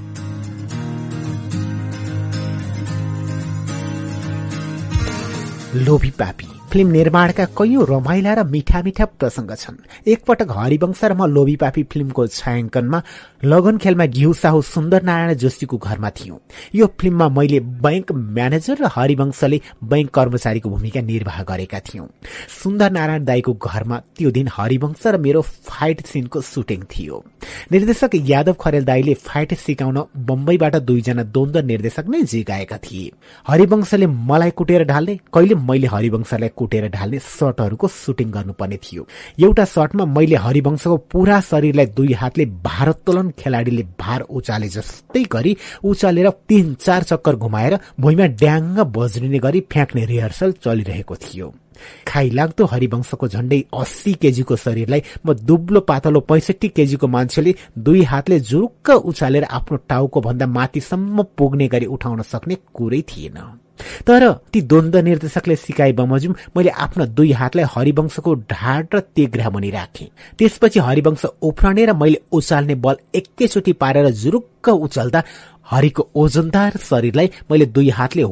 लोभी 5.74 6.10
पापी। 6.10 6.51
फिल्म 6.72 6.90
निर्माणका 6.90 7.44
कैयौं 7.52 7.84
रमाइला 7.84 8.32
र 8.32 8.42
मिठा 8.48 8.80
मिठा 8.82 9.04
प्रसंग 9.20 9.50
छन्। 9.60 9.76
एकपटक 10.08 10.50
हरिवंश 10.56 11.00
र 11.04 11.12
म 11.12 11.28
लोभी 11.28 11.56
पापी 11.60 11.82
फिल्मको 11.84 12.26
छायाङ्कनमा 12.32 12.98
लगन 13.44 13.76
खेलमा 13.76 14.06
घिउ 14.08 14.32
साहु 14.32 14.62
सुन्दर 14.64 15.02
नारायण 15.04 15.34
जोशीको 15.36 15.76
घरमा 15.76 16.10
थियौं। 16.16 16.38
यो 16.74 16.86
फिल्ममा 16.96 17.28
मैले 17.28 17.60
बैंक 17.84 18.12
म्यानेजर 18.32 18.76
र 18.80 18.88
हरिवंशले 18.88 19.60
बैंक 19.84 20.08
कर्मचारीको 20.16 20.68
भूमिका 20.70 21.00
निर्वाह 21.12 21.42
गरेका 21.44 21.80
थियौं। 21.84 22.06
सुन्दर 22.62 22.90
नारायण 22.96 23.24
दाईको 23.24 23.52
घरमा 23.52 23.96
त्यो 24.16 24.30
दिन 24.32 24.48
हरिवंश 24.56 25.06
र 25.06 25.18
मेरो 25.20 25.42
फाइट 25.68 26.06
सिनको 26.06 26.40
सुटिङ 26.40 26.80
थियो। 26.88 27.22
निर्देशक 27.72 28.16
यादव 28.32 28.56
खरेल 28.56 28.84
दाईले 28.84 29.14
फाइट 29.20 29.54
सिकाउन 29.60 29.98
बम्बईबाट 30.16 30.76
दुईजना 30.88 31.22
द्वन्द 31.36 31.56
निर्देशक 31.68 32.08
नै 32.08 32.22
जिगाएका 32.32 32.78
थिए। 32.80 33.12
हरिवंशले 33.46 34.06
मलाई 34.06 34.50
कुटेर 34.56 34.84
ढाल्ने 34.88 35.20
कहिले 35.34 35.54
मैले 35.68 35.86
हरिवंशलाई 35.92 36.50
कुटेर 36.62 36.88
ढाल्ने 36.94 37.18
सर्टहरूको 37.18 37.88
सुटिङ 37.90 38.30
गर्नुपर्ने 38.30 38.76
थियो। 38.84 39.06
एउटा 39.42 39.64
सर्टमा 39.74 40.04
मैले 40.16 40.36
हरिवंशको 40.46 40.96
पूरा 41.12 41.40
शरीरलाई 41.50 41.86
दुई 41.98 42.12
हातले 42.22 42.44
भारोत्तोलन 42.66 43.30
खेलाड़ीले 43.38 43.82
भार 44.00 44.20
उचाले 44.30 44.68
जस्तै 44.76 45.22
गरी 45.32 45.56
उचालेर 45.84 46.28
तीन 46.48 46.74
चार 46.84 47.02
चक्कर 47.10 47.36
घुमाएर 47.36 47.78
भुइँमा 48.00 48.26
ड्याङ्ग 48.42 48.78
बज्रिने 48.96 49.38
गरी 49.38 49.60
फ्याँक्ने 49.72 50.04
रिहर्सल 50.06 50.52
चलिरहेको 50.64 51.16
थियो। 51.16 51.52
खाइ 52.06 52.28
लाग्दो 52.30 52.64
हरिवंशको 52.72 53.28
झण्डै 53.28 53.58
अस्सी 53.74 54.12
केजीको 54.22 54.56
शरीरलाई 54.56 55.02
म 55.26 55.34
दुब्लो 55.42 55.80
पातलो 55.88 56.20
पैसठी 56.30 56.68
केजीको 56.76 57.06
मान्छेले 57.08 57.54
दुई 57.78 58.02
हातले 58.12 58.38
जुरुक्क 58.50 58.90
उचालेर 59.10 59.44
आफ्नो 59.50 59.76
टाउको 59.90 60.20
भन्दा 60.20 60.46
माथिसम्म 60.58 61.22
पुग्ने 61.38 61.68
गरी 61.74 61.86
उठाउन 61.96 62.22
सक्ने 62.22 62.56
कुरै 62.74 63.02
थिएन। 63.10 63.38
तर 64.06 64.32
ती 64.52 64.60
द्वन्द 64.62 64.96
निर्देशकले 64.96 65.56
सिकाए 65.56 65.92
बमोजिम 65.92 66.34
मैले 66.56 66.70
आफ्ना 66.70 67.04
दुई 67.06 67.32
हातलाई 67.32 67.64
हरिवंशको 67.70 68.34
ढाड 68.34 68.86
र 68.94 69.00
तेग्रा 69.16 69.48
राखे। 69.70 70.08
त्यसपछि 70.38 70.80
हरिवंश 70.80 71.24
उफ्रने 71.42 71.84
र 71.86 71.92
मैले 71.92 72.20
उचाल्ने 72.32 72.74
बल 72.74 72.96
एकैचोटि 73.14 73.72
पारेर 73.72 74.10
जुरुक्क 74.10 74.68
उचाल्दा 74.68 75.22
हरिको 75.70 76.08
ओजनदार 76.14 76.72
शरीरलाई 76.82 77.30
मैले 77.50 77.66
दुई 77.66 77.88
हातले 77.88 78.22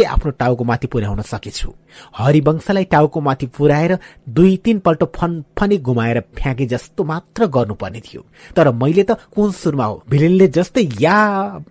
वात्ते 0.00 0.12
आफ्नो 0.14 0.30
टाउको 0.40 0.64
माथि 0.64 0.86
पुर्याउन 0.86 1.20
सकेछु। 1.22 1.68
हरिवंशलाई 2.16 2.84
टाउको 2.84 3.20
माथि 3.20 3.46
पुर्याएर 3.46 3.98
दुई 4.28 4.56
तिनपल्ट 4.64 5.02
फनफनी 5.16 5.78
घुमाएर 5.78 6.20
फ्याँके 6.36 6.66
जस्तो 6.66 7.04
मात्र 7.04 7.46
गर्नुपर्ने 7.46 8.00
थियो। 8.00 8.22
तर 8.56 8.72
मैले 8.72 9.04
त 9.04 9.20
कुन 9.34 9.52
सुरमा 9.52 9.84
हो? 9.84 10.02
भिलेनले 10.08 10.48
जस्तै 10.48 10.88
या 11.00 11.18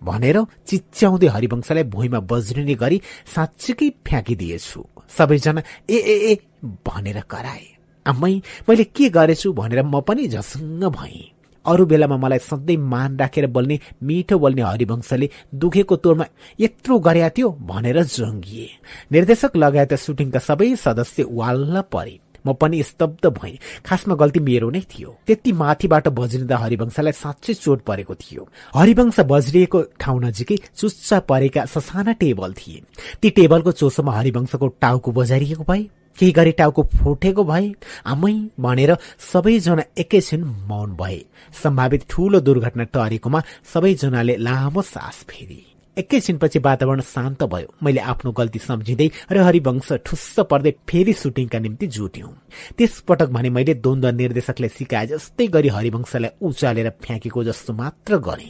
भनेर 0.04 0.38
चिच्याउँदै 0.68 1.28
हरिवंशलाई 1.28 1.84
भुइँमा 1.90 2.20
बज्रिने 2.30 2.76
गरी 2.76 3.02
साँच्चीकै 3.36 3.90
फ्याँकिदिएछु। 4.06 4.80
सबैजना 5.10 5.62
ए 5.90 5.98
ए 5.98 6.38
भनेर 6.86 7.20
कराए। 7.30 7.66
आमै 8.06 8.34
मैले 8.70 8.84
के 8.84 9.10
गरेछु? 9.10 9.54
भनेर 9.54 9.84
म 9.84 10.02
पनि 10.02 10.28
झसङ्ग 10.28 10.84
भएँ। 10.86 11.39
अरू 11.66 11.86
बेलामा 11.86 12.18
मलाई 12.18 12.40
सधैँ 12.40 12.78
मान 12.78 13.18
राखेर 13.18 13.48
बोल्ने 13.48 13.80
मिठो 14.04 14.40
बोल्ने 14.40 14.62
हरिवंशले 14.62 15.30
दुखेको 15.56 15.96
तोरमा 15.96 16.26
यत्रो 16.60 17.00
गर्या 17.00 17.30
थियो 17.30 17.50
भनेर 17.50 18.04
जङ्गिए। 18.04 18.70
निर्देशक 19.12 19.56
लगायत 19.56 19.94
सुटिङका 19.94 20.40
सबै 20.40 20.76
सदस्य 20.76 21.26
वाल्ल 21.32 21.82
परे। 21.92 22.20
म 22.48 22.54
पनि 22.56 22.82
स्तब्ध 22.84 23.26
भएँ। 23.28 23.58
खासमा 23.86 24.16
गल्ती 24.16 24.40
मेरो 24.40 24.70
नै 24.72 24.80
थियो। 24.80 25.10
त्यति 25.28 25.52
माथिबाट 25.52 26.08
बज्रिँदा 26.08 26.58
हरिवंशलाई 26.58 27.12
साँच्चै 27.12 27.54
चोट 27.54 27.80
परेको 27.84 28.16
थियो। 28.16 28.48
हरिवंश 28.76 29.20
बज्रिएको 29.28 29.80
ठाउँ 30.00 30.20
नजिकै 30.24 30.58
चुच्चा 30.80 31.20
परेका 31.20 31.66
ससाना 31.66 32.12
टेबल 32.16 32.54
थिए। 32.54 32.82
ती 33.22 33.30
टेबलको 33.30 33.72
चोसोमा 33.72 34.12
हरिवंशको 34.14 34.68
टाउको 34.80 35.12
बजारिएको 35.12 35.64
भए 35.64 35.84
केही 36.20 36.32
गरी 36.32 36.52
टाउको 36.52 36.84
फुटेको 36.96 37.44
भए 37.44 37.72
आमै 38.06 38.34
भनेर 38.60 38.96
सबैजना 39.32 39.84
एकैछिन 39.98 40.44
मौन 40.68 40.96
भए। 40.96 41.20
सम्भावित 41.64 42.06
ठूलो 42.10 42.40
दुर्घटना 42.40 42.84
टरेकोमा 42.94 43.42
सबैजनाले 43.74 44.36
लामो 44.38 44.82
सास 44.84 45.24
फेरि। 45.30 45.62
एकैछिनपछि 45.98 46.60
वातावरण 46.60 47.02
शान्त 47.02 47.44
भयो। 47.44 47.74
मैले 47.84 48.00
आफ्नो 48.12 48.32
गल्ती 48.32 48.60
सम्झिँदै 48.60 49.10
र 49.32 49.38
हरिवंश 49.44 49.92
ठुस्स 50.06 50.40
पर्दै 50.52 50.72
फेरि 50.90 51.14
सुटिङका 51.14 51.60
निम्ति 51.60 51.88
जुट्यौं। 51.88 52.32
त्यसपटक 52.78 53.30
भने 53.30 53.50
मैले 53.50 53.74
द्वन्द 53.74 54.06
निर्देशकले 54.06 54.68
सिकाए 54.70 55.08
जस्तै 55.08 55.48
गरी 55.48 55.70
हरिवंशलाई 55.70 56.32
उचालेर 56.42 56.90
फ्याँकेको 57.04 57.44
जस्तो 57.44 57.74
मात्र 57.74 58.18
गरे। 58.28 58.50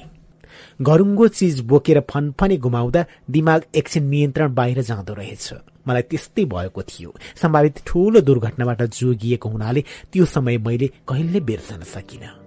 घरुङ्गो 0.81 1.27
चिज 1.27 1.59
बोकेर 1.61 1.99
फनफनी 2.09 2.57
घुमाउँदा 2.57 3.05
दिमाग 3.29 3.61
एकछिन 3.75 4.03
नियन्त्रण 4.03 4.53
बाहिर 4.53 4.81
जाँदो 4.81 5.13
रहेछ। 5.13 5.53
मलाई 5.89 6.01
त्यस्तै 6.09 6.45
भएको 6.45 6.81
थियो। 6.81 7.09
सम्भावित 7.41 7.81
ठूलो 7.85 8.21
दुर्घटनाबाट 8.21 8.81
जोगिएको 8.99 9.49
हुनाले 9.49 9.81
त्यो 10.13 10.25
समय 10.25 10.57
मैले 10.61 10.87
कहिले 11.07 11.39
बिर्सन 11.41 11.81
सकिनँ। 11.95 12.38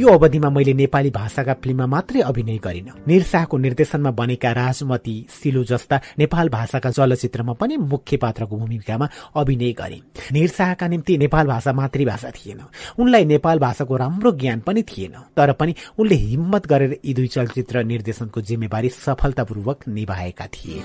यो 0.00 0.08
अवधिमा 0.08 0.48
मैले 0.50 0.72
नेपाली 0.72 1.10
भाषाका 1.10 1.54
फिल्ममा 1.54 1.86
मात्रै 1.86 2.20
अभिनय 2.20 2.56
गरिन। 2.56 2.88
निरशाहको 3.08 3.58
निर्देशनमा 3.58 4.10
बनेका 4.10 4.52
राजमती 4.52 5.26
सिलु 5.28 5.64
जस्ता 5.64 6.00
नेपाल 6.18 6.48
भाषाका 6.48 6.90
चलचित्रमा 6.90 7.52
पनि 7.52 7.76
मुख्य 7.76 8.16
पात्रको 8.16 8.56
भूमिकामा 8.56 9.08
अभिनय 9.36 9.72
गरे। 9.72 10.00
निरशाहका 10.32 10.88
निम्ति 10.88 11.18
नेपाल 11.18 11.46
भाषा 11.46 11.72
मातृभाषा 11.72 12.30
थिएन। 12.30 12.60
उनलाई 12.98 13.24
नेपाल 13.24 13.58
भाषाको 13.58 13.96
राम्रो 13.96 14.32
ज्ञान 14.32 14.60
पनि 14.60 14.82
थिएन। 14.82 15.20
तर 15.36 15.52
पनि 15.52 15.74
उनले 15.98 16.14
हिम्मत 16.14 16.66
गरेर 16.66 17.00
यी 17.04 17.14
दुई 17.14 17.26
चलचित्र 17.26 17.84
निर्देशनको 17.84 18.40
जिम्मेवारी 18.40 18.88
सफलतापूर्वक 18.88 19.88
निभाएका 19.88 20.46
थिए। 20.46 20.82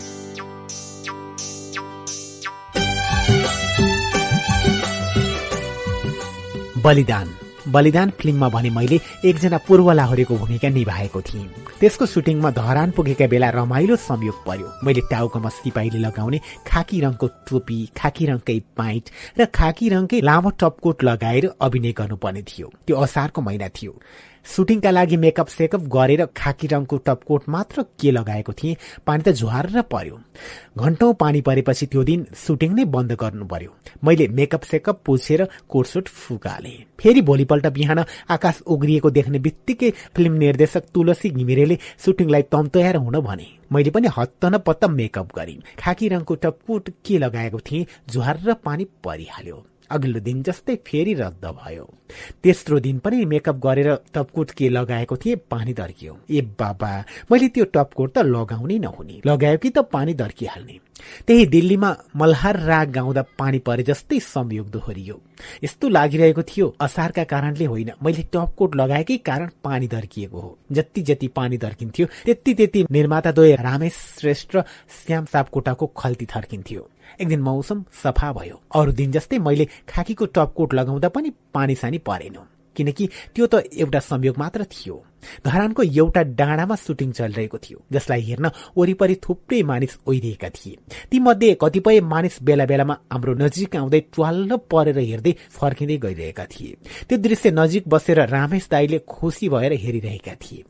बलिदान। 6.84 7.28
बलिदान 7.68 8.10
फिल्ममा 8.20 8.50
भने 8.50 8.70
मैले 8.70 9.00
एकजना 9.26 9.58
पूर्व 9.68 9.92
लाहोरेको 9.92 10.36
भूमिका 10.38 10.70
निभाएको 10.70 11.22
थिएँ। 11.22 11.48
त्यसको 11.80 12.06
सुटिङमा 12.06 12.52
धरान 12.52 12.92
पुगेका 12.92 13.28
बेला 13.28 13.50
रमाइलो 13.50 13.96
संयोग 13.96 14.38
पर्यो। 14.46 14.68
मैले 14.84 15.02
टाउकोमा 15.12 15.50
सिपाहीले 15.50 16.00
लगाउने 16.00 16.40
खाकी 16.68 17.02
रङको 17.02 17.28
टोपी 17.50 17.80
खाकी 17.98 18.26
रङकै 18.26 18.60
पाइट 18.78 19.06
र 19.40 19.46
खाकी 19.50 19.90
रङकै 19.90 20.22
लामो 20.22 20.50
टपकोट 20.62 21.04
लगाएर 21.04 21.52
अभिनय 21.62 21.92
गर्नुपर्ने 21.92 22.42
थियो। 22.42 22.68
त्यो 22.88 22.96
असारको 22.98 23.42
महिना 23.42 23.68
थियो। 23.68 23.94
सुटिङका 24.46 24.92
लागि 24.92 25.18
मेकअप 25.18 25.48
सेकअप 25.48 25.82
गरेर 25.94 26.26
खाकी 26.38 26.68
रङको 26.68 26.98
टपकोट 27.06 27.44
मात्र 27.50 27.84
के 28.00 28.12
लगाएको 28.12 28.54
थिएँ 28.54 28.76
पानी 29.08 29.24
त 29.24 29.30
झुहार 29.32 29.82
पर्यो। 29.92 30.20
घण्टौं 30.78 31.14
पानी 31.14 31.42
परेपछि 31.42 31.86
त्यो 31.86 32.04
दिन 32.04 32.26
सुटिङ 32.36 32.74
नै 32.76 32.86
बन्द 32.86 33.12
गर्नु 33.22 33.46
पर्यो। 33.46 33.72
मैले 34.04 34.28
मेकअप 34.30 34.64
सेकअप 34.64 35.02
पुछेर 35.06 35.48
कोटसुट 35.70 36.08
फुकाले। 36.08 36.76
फेरि 37.00 37.22
भोलिपल्ट 37.22 37.68
बिहान 37.74 38.04
आकाश 38.30 38.62
उग्रिएको 38.68 39.10
देख्ने 39.10 39.40
बित्तिकै 39.40 39.92
फिल्म 40.16 40.34
निर्देशक 40.38 40.84
तुलसी 40.94 41.30
घिमिरेले 41.30 41.78
सुटिङलाई 42.06 42.42
तम्तयार 42.52 42.96
हुन 42.96 43.20
भने 43.22 43.48
मैले 43.72 43.90
पनि 43.90 44.08
हत्त 44.18 44.46
न 44.46 44.58
पत्त 44.58 44.86
मेकअप 44.90 45.36
गरेँ। 45.36 45.62
खाकी 45.80 46.08
रङको 46.10 46.36
टपकोट 46.36 46.90
के 47.06 47.18
लगाएको 47.18 47.60
थिएँ 47.60 47.86
झुहार 48.10 48.54
पानी 48.66 48.86
परिहाल्यो। 49.04 49.66
अघिल्लो 49.92 50.20
दिन 50.20 50.42
जस्तै 50.44 50.76
फेरि 50.86 51.14
रद्द 51.14 51.46
भयो। 51.46 51.86
तेस्रो 52.44 52.80
दिन 52.80 52.98
पनि 53.00 53.26
मेकअप 53.26 53.58
गरेर 53.58 53.90
टपकोट 54.14 54.52
के 54.52 54.70
लगाएको 54.70 55.16
थिएँ 55.18 55.36
पानी 55.52 55.74
दर्कियो। 55.74 56.18
ए 56.32 56.42
बाबा 56.60 56.92
मैले 57.32 57.48
त्यो 57.48 57.66
टपकोट 57.66 58.14
त 58.14 58.26
लगाउनै 58.26 58.78
नहुने। 58.80 59.22
लगायो 59.26 59.58
कि 59.58 59.70
त 59.70 59.86
पानी 59.92 60.14
दर्किहाल्ने। 60.14 60.80
त्यही 61.28 61.46
दिल्लीमा 61.46 61.90
मल्हार 62.16 62.60
राग 62.60 62.92
गाउँदा 62.92 63.22
पानी 63.38 63.60
परे 63.60 63.84
जस्तै 63.84 64.20
संयोग 64.20 64.70
दोहोरियो। 64.70 65.22
यस्तो 65.64 65.90
लागिरहेको 65.90 66.44
थियो 66.44 66.68
असारका 66.82 67.24
कारणले 67.24 67.66
होइन 67.66 67.92
मैले 68.04 68.24
टपकोट 68.34 68.76
लगाएकै 68.76 69.18
कारण 69.18 69.50
पानी 69.64 69.88
दर्किएको 69.88 70.40
हो। 70.40 70.58
जति 70.72 71.02
जति 71.02 71.28
पानी 71.28 71.58
दर्किन्थ्यो 71.58 72.06
त्यति 72.26 72.54
त्यति 72.54 72.86
निर्माता 72.92 73.32
द्वय 73.32 73.56
रामेश 73.56 73.94
श्रेष्ठ 74.20 74.56
र 74.56 74.64
श्याम 74.98 75.26
सापकोटाको 75.26 75.86
खल्ती 75.98 76.26
थर्किन्थ्यो। 76.26 76.88
एक 77.22 77.28
दिन 77.28 77.42
मौसम 77.42 77.84
सफा 78.04 78.32
भयो। 78.34 78.62
अरू 78.76 78.92
दिन 78.92 79.12
जस्तै 79.12 79.40
मैले 79.40 79.66
खाकीको 79.90 80.26
टपकोट 80.26 80.74
लगाउँदा 80.74 81.10
पनि 81.10 81.30
पानी 81.54 81.76
सानी 81.76 81.98
परेन। 81.98 82.38
किनकि 82.76 83.08
त्यो 83.36 83.46
त 83.48 83.64
एउटा 83.72 84.00
संयोग 84.00 84.38
मात्र 84.38 84.64
थियो। 84.68 84.96
धरानको 85.46 85.84
एउटा 85.84 86.22
डाँडामा 86.36 86.76
सुटिङ 86.76 87.12
चलिरहेको 87.12 87.58
थियो 87.58 87.80
जसलाई 87.92 88.22
हेर्न 88.22 88.52
वरिपरि 88.78 89.16
थुप्रै 89.16 89.62
मानिस 89.64 89.98
ओइदिएका 90.08 90.50
थिए। 90.50 90.76
तीमध्ये 91.12 91.58
कतिपय 91.62 92.02
मानिस 92.02 92.44
बेला 92.44 92.66
बेलामा 92.66 92.98
हाम्रो 93.12 93.34
नजिक 93.34 93.76
आउँदै 93.76 94.00
ट्वाल्ल 94.14 94.58
परेर 94.72 95.00
हेर्दै 95.00 95.34
फर्किँदै 95.50 95.98
गइरहेका 95.98 96.46
थिए। 96.46 96.76
त्यो 97.10 97.18
दृश्य 97.18 97.52
नजिक 97.52 97.88
बसेर 97.88 98.20
रामेश 98.28 98.68
दाईले 98.72 99.00
खुसी 99.08 99.50
भएर 99.50 99.74
हेरिरहेका 99.74 100.36
थिए। 100.36 100.64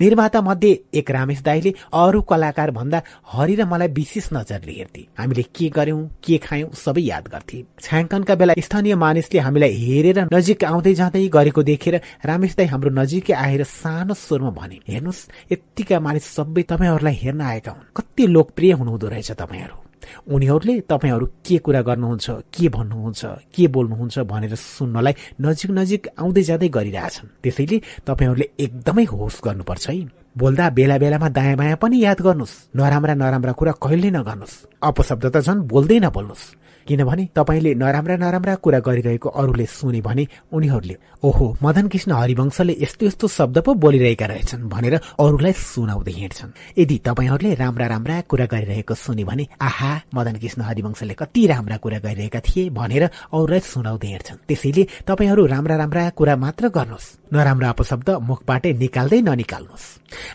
निर्माता 0.00 0.40
मध्ये 0.40 0.72
एक 0.94 1.10
रामेश 1.10 1.42
दाईले 1.42 1.72
अरू 1.92 2.20
कलाकार 2.22 2.70
भन्दा 2.70 3.02
हरि 3.32 3.54
र 3.54 3.64
मलाई 3.64 3.88
विशेष 3.88 4.28
नजरले 4.32 4.72
हेर्थे। 4.72 5.02
हामीले 5.18 5.42
के 5.54 5.68
गर्यौं 5.68 6.00
के 6.24 6.38
खायौं 6.38 6.70
सबै 6.74 7.02
याद 7.02 7.28
गर्थे। 7.28 7.58
छायाङ्कनका 7.80 8.34
बेला 8.34 8.54
स्थानीय 8.58 8.94
मानिसले 8.94 9.38
हामीलाई 9.40 9.72
हेरेर 9.74 10.18
नजिक 10.32 10.64
आउँदै 10.64 10.94
जाँदै 10.94 11.26
गरेको 11.28 11.62
देखेर 11.62 12.00
रामेश 12.24 12.56
दाई 12.56 12.66
हाम्रो 12.66 12.90
नजिकै 12.90 13.34
आएर 13.34 13.62
सानो 13.64 14.14
स्वरमा 14.14 14.50
भने 14.50 14.78
हेर्नुहोस् 14.88 15.52
यत्तिका 15.52 16.00
मानिस 16.00 16.24
सबै 16.36 16.62
तपाईँहरूलाई 16.70 17.16
हेर्न 17.22 17.40
आएका 17.40 17.70
हुन्। 17.72 17.92
कति 17.96 18.26
लोकप्रिय 18.26 18.72
हुनुहुँदो 18.72 19.08
रहेछ 19.08 19.30
तपाईँहरू। 19.32 19.89
उनीहरूले 20.28 20.80
तपाईँहरू 20.80 21.26
के 21.26 21.58
कुरा 21.58 21.82
गर्नुहुन्छ 21.82 22.30
के 22.30 22.68
भन्नुहुन्छ 22.68 23.20
के 23.54 23.68
बोल्नुहुन्छ 23.68 24.18
भनेर 24.18 24.54
सुन्नलाई 24.54 25.14
नजिक 25.40 25.70
नजिक 25.70 26.02
आउँदै 26.18 26.42
जाँदै 26.42 26.68
गरिरहेछन्। 26.68 27.28
त्यसैले 27.42 27.76
तपाईँहरूले 28.06 28.46
एकदमै 28.58 29.04
होस 29.04 29.40
गर्नुपर्छ 29.44 29.90
है। 29.90 30.20
बोल्दा 30.38 30.70
बेला 30.70 30.98
बेलामा 30.98 31.28
दायाँ 31.28 31.56
बायाँ 31.56 31.76
पनि 31.76 31.96
याद 32.04 32.20
गर्नुहोस्। 32.20 32.54
नराम्रा 32.76 33.14
नराम्रा 33.14 33.52
कुरा 33.52 33.72
कहिले 33.72 34.10
नगर्नुहोस्। 34.10 34.54
अपशब्द 34.82 35.24
त 35.26 35.36
झन् 35.40 35.66
बोल्दै 35.66 35.98
नबोल्नुहोस्। 35.98 36.59
किनभने 36.88 37.28
तपाईँले 37.36 37.74
नराम्रा 37.74 38.16
नराम्रा 38.16 38.54
कुरा 38.54 38.78
गरिरहेको 38.80 39.28
अरूले 39.30 39.66
सुने 39.66 40.00
भने 40.00 40.26
उनीहरूले 40.52 40.96
ओहो 41.24 41.46
मदन 41.62 41.88
कृष्ण 41.88 42.12
हरिवंशले 42.12 42.76
यस्तो 42.80 43.06
यस्तो 43.06 43.28
शब्द 43.28 43.58
पो 43.62 43.74
बोलिरहेका 43.74 44.26
रहेछन् 44.26 44.68
भनेर 44.68 44.94
अरूलाई 44.94 45.52
सुनाउँदै 45.52 46.12
हिँड्छन्। 46.12 46.50
यदि 46.78 46.96
तपाईँहरूले 47.04 47.54
राम्रा 47.54 47.86
राम्रा 47.86 48.20
कुरा 48.20 48.46
गरिरहेको 48.46 48.94
सुने 48.94 49.24
भने 49.24 49.46
आहा 49.60 49.92
मदन 50.14 50.36
कृष्ण 50.42 50.62
हरिवंशले 50.62 51.14
कति 51.14 51.46
राम्रा 51.46 51.76
कुरा 51.76 51.98
गरिरहेका 51.98 52.40
थिए 52.40 52.70
भनेर 52.70 53.04
अरूलाई 53.04 53.60
सुनाउँदै 53.60 54.08
हिँड्छन्। 54.08 54.38
त्यसैले 54.48 54.86
तपाईँहरू 55.06 55.46
राम्रा 55.46 55.76
राम्रा 55.76 56.08
कुरा 56.10 56.36
मात्र 56.36 56.68
गर्नुहोस्। 56.68 57.08
नराम्रो 57.32 57.68
अपशब्द 57.68 58.08
मुखबाटै 58.20 58.72
निकाल्दै 58.72 59.20
ननिकाल्नुहोस्। 59.20 59.86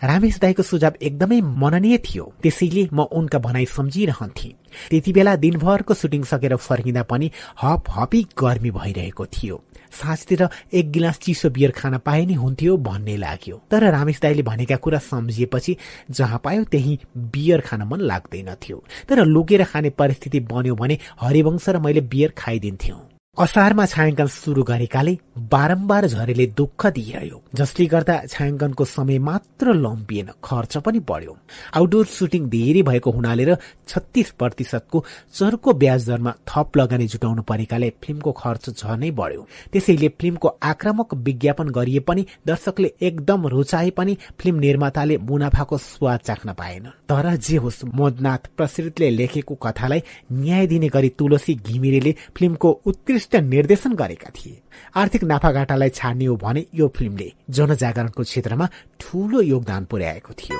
रामेश 0.04 0.38
दाईको 0.40 0.62
सुझाव 0.62 0.94
एकदमै 1.02 1.40
मननीय 1.40 1.98
थियो। 1.98 2.24
त्यसैले 2.42 2.88
म 2.92 3.04
उनका 3.12 3.38
भनाई 3.38 3.64
सम्झिरहन्थे। 3.66 4.48
त्यति 4.90 5.12
बेला 5.12 5.36
दिनभरको 5.36 5.94
सुटिङ 5.94 6.22
सकेर 6.24 6.56
फर्किँदा 6.58 7.02
पनि 7.02 7.30
हप 7.62 7.84
हपी 7.90 8.22
गर्मी 8.38 8.70
भइरहेको 8.70 9.26
थियो। 9.26 9.62
साँझतिर 9.92 10.48
एक 10.74 10.90
गिलास 10.92 11.18
चिसो 11.22 11.50
बियर 11.50 11.70
खान 11.70 11.96
पाए 11.98 12.24
नि 12.26 12.34
हुन्थ्यो 12.34 12.76
भन्ने 12.76 13.16
लाग्यो। 13.16 13.60
तर 13.70 13.90
रामेश 13.92 14.20
दाईले 14.22 14.42
भनेका 14.42 14.76
कुरा 14.76 14.98
सम्झिएपछि 15.00 15.76
जहाँ 16.10 16.40
पायो 16.44 16.64
त्यही 16.64 16.98
बियर 17.16 17.60
खान 17.60 17.82
मन 17.88 18.00
लाग्दैनथ्यो 18.02 18.82
तर 19.08 19.24
लुकेर 19.24 19.64
खाने 19.64 19.90
परिस्थिति 19.90 20.40
बन्यो 20.52 20.74
भने 20.74 20.98
हरिवंश 21.20 21.68
र 21.68 21.78
मैले 21.78 22.00
बियर 22.12 22.34
खाइदिन्थ्यौं। 22.38 23.15
असारमा 23.36 23.84
छायाङ्कन 23.86 24.26
सुरु 24.32 24.62
गरेकाले 24.64 25.12
बारम्बार 25.52 26.06
झरेले 26.08 26.46
दुःख 26.56 26.86
दिइरह्यो। 26.96 27.38
जसले 27.54 27.86
गर्दा 27.86 28.14
छायाङ्कनको 28.32 28.84
समय 28.86 29.18
मात्र 29.20 29.74
लम्बिएन 29.76 30.28
खर्च 30.40 30.76
पनि 30.80 30.98
बढ्यो। 31.04 31.36
आउटडोर 31.76 32.06
सुटिङ 32.08 32.48
धेरै 32.48 32.82
भएको 32.82 33.10
हुनाले 33.10 33.44
र 33.44 33.56
छत्तीस 33.88 34.30
प्रतिशतको 34.40 35.04
चर्को 35.36 35.72
ब्याज 35.82 36.06
दरमा 36.08 36.32
थप 36.48 36.76
लगानी 36.76 37.06
जुटाउनु 37.12 37.42
परेकाले 37.44 37.92
फिल्मको 38.02 38.32
खर्च 38.32 38.64
झनै 38.72 39.10
बढ्यो। 39.20 39.42
त्यसैले 39.72 40.08
फिल्मको 40.16 40.48
आक्रामक 40.62 41.14
विज्ञापन 41.26 41.68
गरिए 41.76 42.00
पनि 42.08 42.26
दर्शकले 42.46 42.92
एकदम 43.02 43.46
रुचाए 43.52 43.90
पनि 44.00 44.16
फिल्म 44.40 44.56
निर्माताले 44.64 45.18
मुनाफाको 45.28 45.76
स्वाद 45.90 46.20
चाख्न 46.24 46.52
पाएन 46.54 46.88
तर 47.10 47.26
जे 47.36 47.56
होस् 47.58 47.84
मोदनाथ 47.94 48.48
प्रसृतले 48.56 49.10
लेखेको 49.10 49.54
कथालाई 49.62 50.02
न्याय 50.32 50.66
दिने 50.66 50.88
गरी 50.88 51.08
तुलसी 51.18 51.54
घिमिरेले 51.56 52.14
फिल्मको 52.36 52.70
उत्कृष्ट 52.86 53.24
उत्कृष्ट 53.26 53.44
निर्देशन 53.44 53.92
गरेका 53.94 54.30
थिए। 54.30 54.60
आर्थिक 54.94 55.22
नाफाघाटालाई 55.24 55.90
छाड्ने 55.90 56.24
हो 56.24 56.36
भने 56.36 56.62
यो 56.74 56.86
फिल्मले 56.96 57.32
जनजागरणको 57.50 58.22
क्षेत्रमा 58.22 58.68
ठूलो 59.00 59.40
योगदान 59.42 59.84
पुर्याएको 59.84 60.32
थियो। 60.32 60.58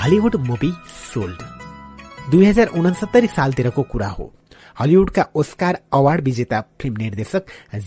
Hollywood 0.00 0.34
movie 0.42 0.72
sold. 1.14 1.38
दुई 2.30 2.44
हजार 2.46 2.66
उनसत्तरी 2.74 3.26
सालतिरको 3.26 3.82
कुरा 3.82 4.08
हो। 4.08 4.32
हलिउडका 4.80 5.26
ओस्कार 5.34 5.78
अवार्ड 5.92 6.24
विजेता 6.24 6.60
फिल्म 6.80 6.96
निर्देशक 6.98 7.42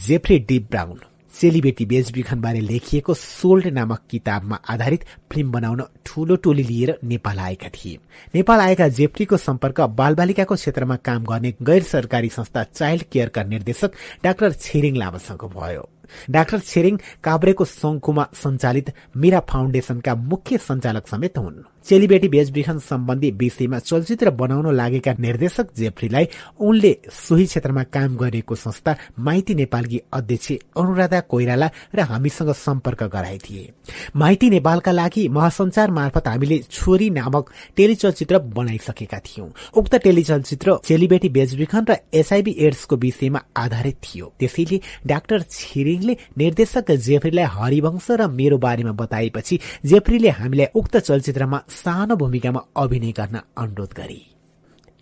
जेफ्री 0.08 0.40
डी 0.40 0.60
ब्राउन। 0.72 1.00
चेलीबेटी 1.34 1.86
बेचबिखनबारे 1.86 2.60
लेखिएको 2.60 3.14
सोल्ड 3.14 3.68
नामक 3.68 4.02
किताबमा 4.10 4.56
आधारित 4.70 5.06
फिल्म 5.32 5.52
बनाउन 5.52 5.84
ठूलो 6.06 6.36
टोली 6.36 6.64
लिएर 6.64 6.98
नेपाल 7.04 7.40
आएका 7.40 7.70
थिए। 7.70 7.98
नेपाल 8.36 8.60
आएका 8.60 8.88
जेफ्रीको 8.88 9.38
सम्पर्क 9.38 9.82
बालबालिकाको 9.82 10.56
क्षेत्रमा 10.56 10.96
काम 10.96 11.24
गर्ने 11.26 11.54
गैर 11.62 11.84
सरकारी 11.84 12.30
संस्था 12.30 12.64
चाइल्ड 12.64 13.04
केयरका 13.12 13.44
निर्देशक 13.44 13.92
डाक्टर 14.24 14.54
छिरिङ 14.54 14.96
लामासँग 14.98 15.44
भयो। 15.56 15.90
डाक्टर 16.30 16.60
छेरिङ 16.60 16.98
काभ्रेको 17.24 17.66
सङ्कुमा 17.66 18.28
सञ्चालित 18.34 18.94
मिरा 19.18 19.40
फाउन्डेशनका 19.50 20.16
मुख्य 20.16 20.58
सञ्चालक 20.58 21.08
समेत 21.08 21.38
हुन्। 21.38 21.64
चेलीबेटी 21.90 22.28
बेचबिखन 22.30 22.78
सम्बन्धी 22.80 23.30
विषयमा 23.40 23.78
चलचित्र 23.80 24.30
बनाउन 24.40 24.74
लागेका 24.76 25.14
निर्देशक 25.20 25.68
जेफ्रीलाई 25.78 26.26
उनले 26.60 26.92
सोही 27.20 27.46
क्षेत्रमा 27.46 27.84
काम 27.96 28.16
गरेको 28.18 28.56
संस्था 28.56 28.96
माइती 29.20 29.54
नेपालकी 29.56 30.00
अध्यक्ष 30.14 30.52
अनुराधा 30.78 31.20
कोइराला 31.30 31.70
र 31.96 32.00
हामीसँग 32.12 32.52
सम्पर्क 32.56 33.04
गराएथिए 33.14 33.64
माइती 34.16 34.50
नेपालका 34.50 34.92
लागि 34.92 35.28
महासञ्चार 35.30 35.92
मार्फत 35.92 36.28
हामीले 36.28 36.58
छोरी 36.70 37.10
नामक 37.10 37.50
टेलिचलचित्र 37.78 38.40
बनाइसकेका 38.56 39.20
थियौं। 39.20 39.50
उक्त 39.74 39.96
टेलिचलचित्र 40.04 40.78
चेलीबेटी 40.86 41.30
बेचबिखन 41.30 41.86
र 41.90 41.96
एसआईबी 42.14 42.56
एड्सको 42.68 42.96
विषयमा 42.98 43.42
आधारित 43.58 43.98
थियो। 44.06 44.34
त्यसैले 44.40 44.80
डाक्टर 45.08 45.42
छिरिङले 45.50 46.18
निर्देशक 46.38 46.92
जेफ्रीलाई 47.08 47.46
हरिवंश 47.58 48.08
र 48.12 48.28
मेरो 48.30 48.58
बारेमा 48.60 48.92
बताएपछि 49.02 49.60
जेफ्रीले 49.86 50.30
हामीलाई 50.38 50.68
उक्त 50.76 50.98
चलचित्रमा 51.00 51.62
सानो 51.80 52.16
भूमिकामा 52.16 52.66
अभिनय 52.78 53.12
गर्न 53.12 53.40
अनुरोध 53.58 53.94
गरे। 53.98 54.22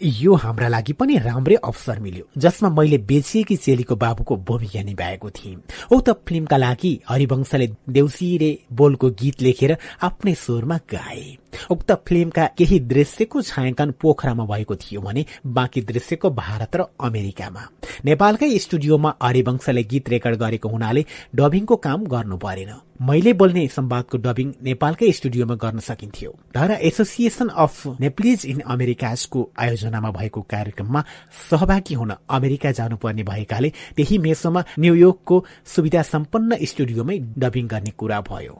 यो 0.01 0.33
हाम्रा 0.35 0.67
लागि 0.67 0.93
पनि 0.93 1.17
राम्रै 1.17 1.55
अवसर 1.65 1.99
मिल्यो 1.99 2.25
जसमा 2.37 2.69
मैले 2.69 2.97
बेचिएकी 3.09 3.55
चेलीको 3.57 3.95
बाबुको 3.95 4.35
भूमिका 4.47 4.83
निभाएको 4.83 5.29
थिएँ। 5.29 5.55
उक्त 5.91 6.09
फिल्मका 6.27 6.57
लागि 6.57 6.91
हरिवंशले 7.09 7.67
देउसी 7.89 8.27
बोलको 8.73 9.09
गीत 9.11 9.41
लेखेर 9.41 9.77
आफ्नै 10.01 10.33
स्वरमा 10.35 10.77
गाए। 10.93 11.25
उक्त 11.71 11.91
फिल्मका 12.07 12.45
केही 12.57 12.79
दृश्यको 12.93 13.41
छायाङ्कन 13.41 13.91
पोखरामा 14.01 14.45
भएको 14.45 14.75
थियो 14.75 15.01
भने 15.01 15.25
बाँकी 15.45 15.81
दृश्यको 15.81 16.29
भारत 16.29 16.75
र 16.75 16.81
अमेरिकामा। 16.99 17.63
नेपालकै 18.05 18.57
स्टुडियोमा 18.57 19.15
हरिवंशले 19.23 19.83
गीत 19.83 20.09
रेकर्ड 20.09 20.35
गरेको 20.37 20.69
हुनाले 20.69 21.05
डबिङको 21.35 21.75
काम 21.77 22.05
गर्नु 22.05 22.37
परेन। 22.37 22.73
मैले 22.97 23.31
बोल्ने 23.33 23.67
संवादको 23.69 24.17
डबिङ 24.17 24.47
नेपालकै 24.63 25.11
स्टुडियोमा 25.11 25.55
गर्न 25.55 25.79
सकिन्थ्यो। 25.79 26.31
तर 26.55 26.71
एसोसिएसन 26.81 27.47
अफ 27.55 27.99
नेप्लिज 27.99 28.45
इन 28.45 28.59
अमेरिकाजको 28.65 29.39
आयोजनामा 29.59 30.11
भएको 30.11 30.41
कार्यक्रममा 30.41 31.03
सहभागी 31.49 31.93
हुन 31.93 32.11
अमेरिका 32.29 32.71
जानुपर्ने 32.71 33.23
भएकाले 33.23 33.69
त्यही 33.95 34.17
मेसोमा 34.17 34.63
न्यूयोर्कको 34.79 35.35
सुविधा 35.75 36.01
सम्पन्न 36.03 36.57
स्टुडियोमै 36.65 37.17
डबिङ 37.37 37.67
गर्ने 37.67 37.91
कुरा 37.97 38.19
भयो। 38.21 38.55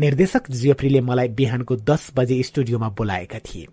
निर्देशक 0.00 0.50
जियोफ्रीले 0.50 1.00
मलाई 1.00 1.28
बिहानको 1.36 1.76
दस 1.84 2.10
बजे 2.16 2.33
स्टुडियोमा 2.42 2.88
बोलाएका 2.88 3.38
थिए। 3.38 3.66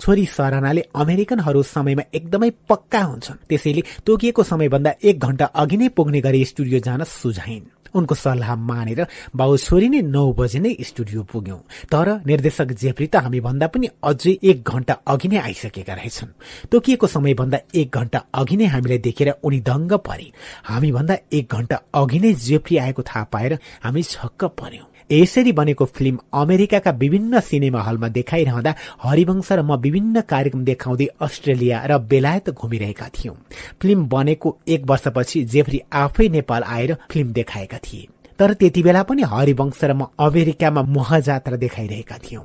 छोरी 0.00 0.26
सरानाले 0.26 0.80
अमेरिकनहरू 0.94 1.62
समयमा 1.62 2.02
एकदमै 2.14 2.50
पक्का 2.68 3.02
हुन्छन्। 3.02 3.36
त्यसैले 3.48 3.82
तोकिएको 4.06 4.42
समयभन्दा 4.42 4.94
एक 5.02 5.18
घण्टा 5.18 5.44
अघि 5.44 5.76
नै 5.76 5.88
पुग्ने 5.88 6.20
गरी 6.20 6.44
स्टुडियो 6.44 6.80
जान 6.80 7.04
सुझाइन्। 7.04 7.66
उनको 7.94 8.14
सल्लाह 8.14 8.54
मानेर 8.54 9.06
बाउ 9.34 9.56
छोरी 9.56 9.88
नै 9.88 10.00
नौ 10.02 10.32
बजे 10.32 10.58
नै 10.58 10.76
स्टुडियो 10.80 11.22
पुग्यौं। 11.22 11.58
तर 11.88 12.20
निर्देशक 12.26 12.72
जेफ्री 12.72 13.06
त 13.06 13.16
हामी 13.16 13.40
भन्दा 13.40 13.66
पनि 13.66 13.88
अझै 14.04 14.38
एक 14.44 14.62
घण्टा 14.62 14.94
अघि 15.06 15.28
नै 15.28 15.38
आइसकेका 15.38 15.94
रहेछन्। 15.94 16.36
तोकिएको 16.70 17.06
समयभन्दा 17.06 17.58
एक 17.74 17.88
घण्टा 17.90 18.18
अघि 18.34 18.56
नै 18.56 18.66
हामीलाई 18.66 18.98
देखेर 18.98 19.34
उनी 19.42 19.60
दङ्ग 19.60 19.92
परे। 20.04 20.32
हामी 20.64 20.92
भन्दा 20.92 21.16
एक 21.32 21.46
घण्टा 21.48 21.76
अघि 21.94 22.18
नै 22.20 22.32
जेफ्री 22.32 22.76
आएको 22.76 23.02
थाहा 23.02 23.24
पाएर 23.24 23.58
हामी 23.82 24.02
छक्क 24.02 24.44
पर्यौं। 24.44 24.86
यसरी 25.12 25.52
बनेको 25.52 25.84
फिल्म 25.84 26.18
अमेरिकाका 26.34 26.90
विभिन्न 26.90 27.40
सिनेमा 27.40 27.82
हलमा 27.82 28.08
देखाइरहँदा 28.08 28.74
हरिवंश 29.02 29.52
र 29.52 29.62
म 29.62 29.76
विभिन्न 29.76 30.20
कार्यक्रम 30.20 30.64
देखाउँदै 30.64 31.06
अस्ट्रेलिया 31.20 31.84
र 31.86 31.98
बेलायत 31.98 32.50
घुमिरहेका 32.50 33.08
थियौं। 33.08 33.34
फिल्म 33.82 34.06
बनेको 34.08 34.56
एक 34.68 34.84
वर्षपछि 34.84 35.44
जेफ्री 35.44 35.80
आफै 35.92 36.28
नेपाल 36.28 36.62
आएर 36.62 36.96
फिल्म 37.10 37.32
देखाएका 37.32 37.78
थिए। 37.78 38.06
तर 38.38 38.52
त्यति 38.54 38.82
बेला 38.82 39.02
पनि 39.02 39.22
हरिवंश 39.22 39.84
र 39.84 39.92
म 39.92 40.12
अमेरिकामा 40.20 40.82
महजात्रा 40.82 41.56
देखाइरहेका 41.56 42.18
थियौं। 42.18 42.44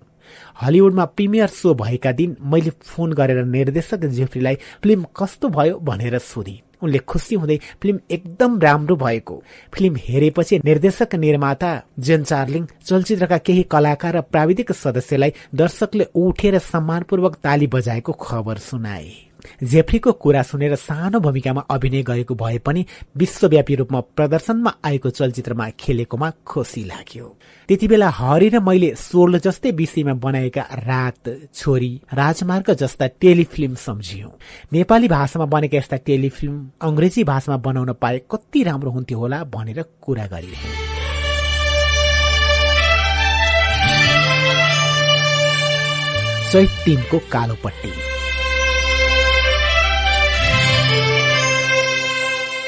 हलिउडमा 0.61 1.06
प्रिमियर 1.06 1.48
सो 1.48 1.73
भएका 1.73 2.11
दिन 2.11 2.38
मैले 2.41 2.69
फोन 2.69 3.14
गरेर 3.14 3.45
निर्देशक 3.45 4.06
जेफ्रीलाई 4.06 4.56
फिल्म 4.84 5.06
कस्तो 5.19 5.48
भयो? 5.49 5.80
भनेर 5.80 6.18
सोधे। 6.18 6.62
उनले 6.84 6.98
खुसी 7.08 7.36
हुँदै 7.36 7.58
फिल्म 7.82 8.00
एकदम 8.12 8.60
राम्रो 8.60 8.96
भएको। 8.96 9.42
फिल्म 9.74 9.96
हेरेपछि 10.00 10.60
निर्देशक 10.66 11.16
निर्माता 11.16 11.72
जेन 12.00 12.24
चार्लिङ 12.24 12.66
चलचित्रका 12.86 13.38
केही 13.38 13.64
कलाकार 13.72 14.18
र 14.18 14.22
प्राविधिक 14.22 14.72
सदस्यलाई 14.74 15.34
दर्शकले 15.56 16.08
उठेर 16.16 16.58
सम्मानपूर्वक 16.62 17.36
ताली 17.44 17.68
बजाएको 17.68 18.12
खबर 18.22 18.58
सुनाए। 18.70 19.33
जेफ्रीको 19.64 20.11
कुरा 20.11 20.41
सुनेर 20.44 20.76
सानो 20.76 21.20
भूमिकामा 21.20 21.61
अभिनय 21.72 22.03
गरेको 22.03 22.36
भए 22.36 22.57
पनि 22.57 22.86
विश्वव्यापी 23.18 23.76
रूपमा 23.76 23.99
प्रदर्शनमा 24.15 24.74
आएको 24.86 25.10
चलचित्रमा 25.10 25.70
खेलेकोमा 25.80 26.32
खुसी 26.48 26.84
लाग्यो। 26.84 27.26
त्यति 27.70 27.88
बेला 27.88 28.10
हरि 28.10 28.49
र 28.49 28.60
मैले 28.60 28.95
सोल 28.95 29.40
जस्तै 29.40 29.72
विषयमा 29.72 30.14
बनाएका 30.14 30.61
रात 30.61 31.30
छोरी 31.56 31.91
राजमार्ग 32.14 32.74
जस्ता 32.74 33.07
टेलिफिल्म 33.07 33.76
सम्झियौं। 33.76 34.30
नेपाली 34.74 35.07
भाषामा 35.07 35.45
बनेका 35.45 35.78
यस्ता 35.78 35.98
टेलिफिल्म 35.98 36.70
अंग्रेजी 36.82 37.24
भाषामा 37.24 37.57
बनाउन 37.57 37.94
पाए 37.94 38.22
कति 38.32 38.64
राम्रो 38.64 38.91
हुन्थ्यो 38.91 39.20
होला 39.20 39.44
भनेर 39.44 39.84
कुरा 40.02 40.28
गरिरहे। 40.28 40.72
चैत 46.52 46.70
टिमको 46.86 47.18
कालोपट्टि। 47.32 48.03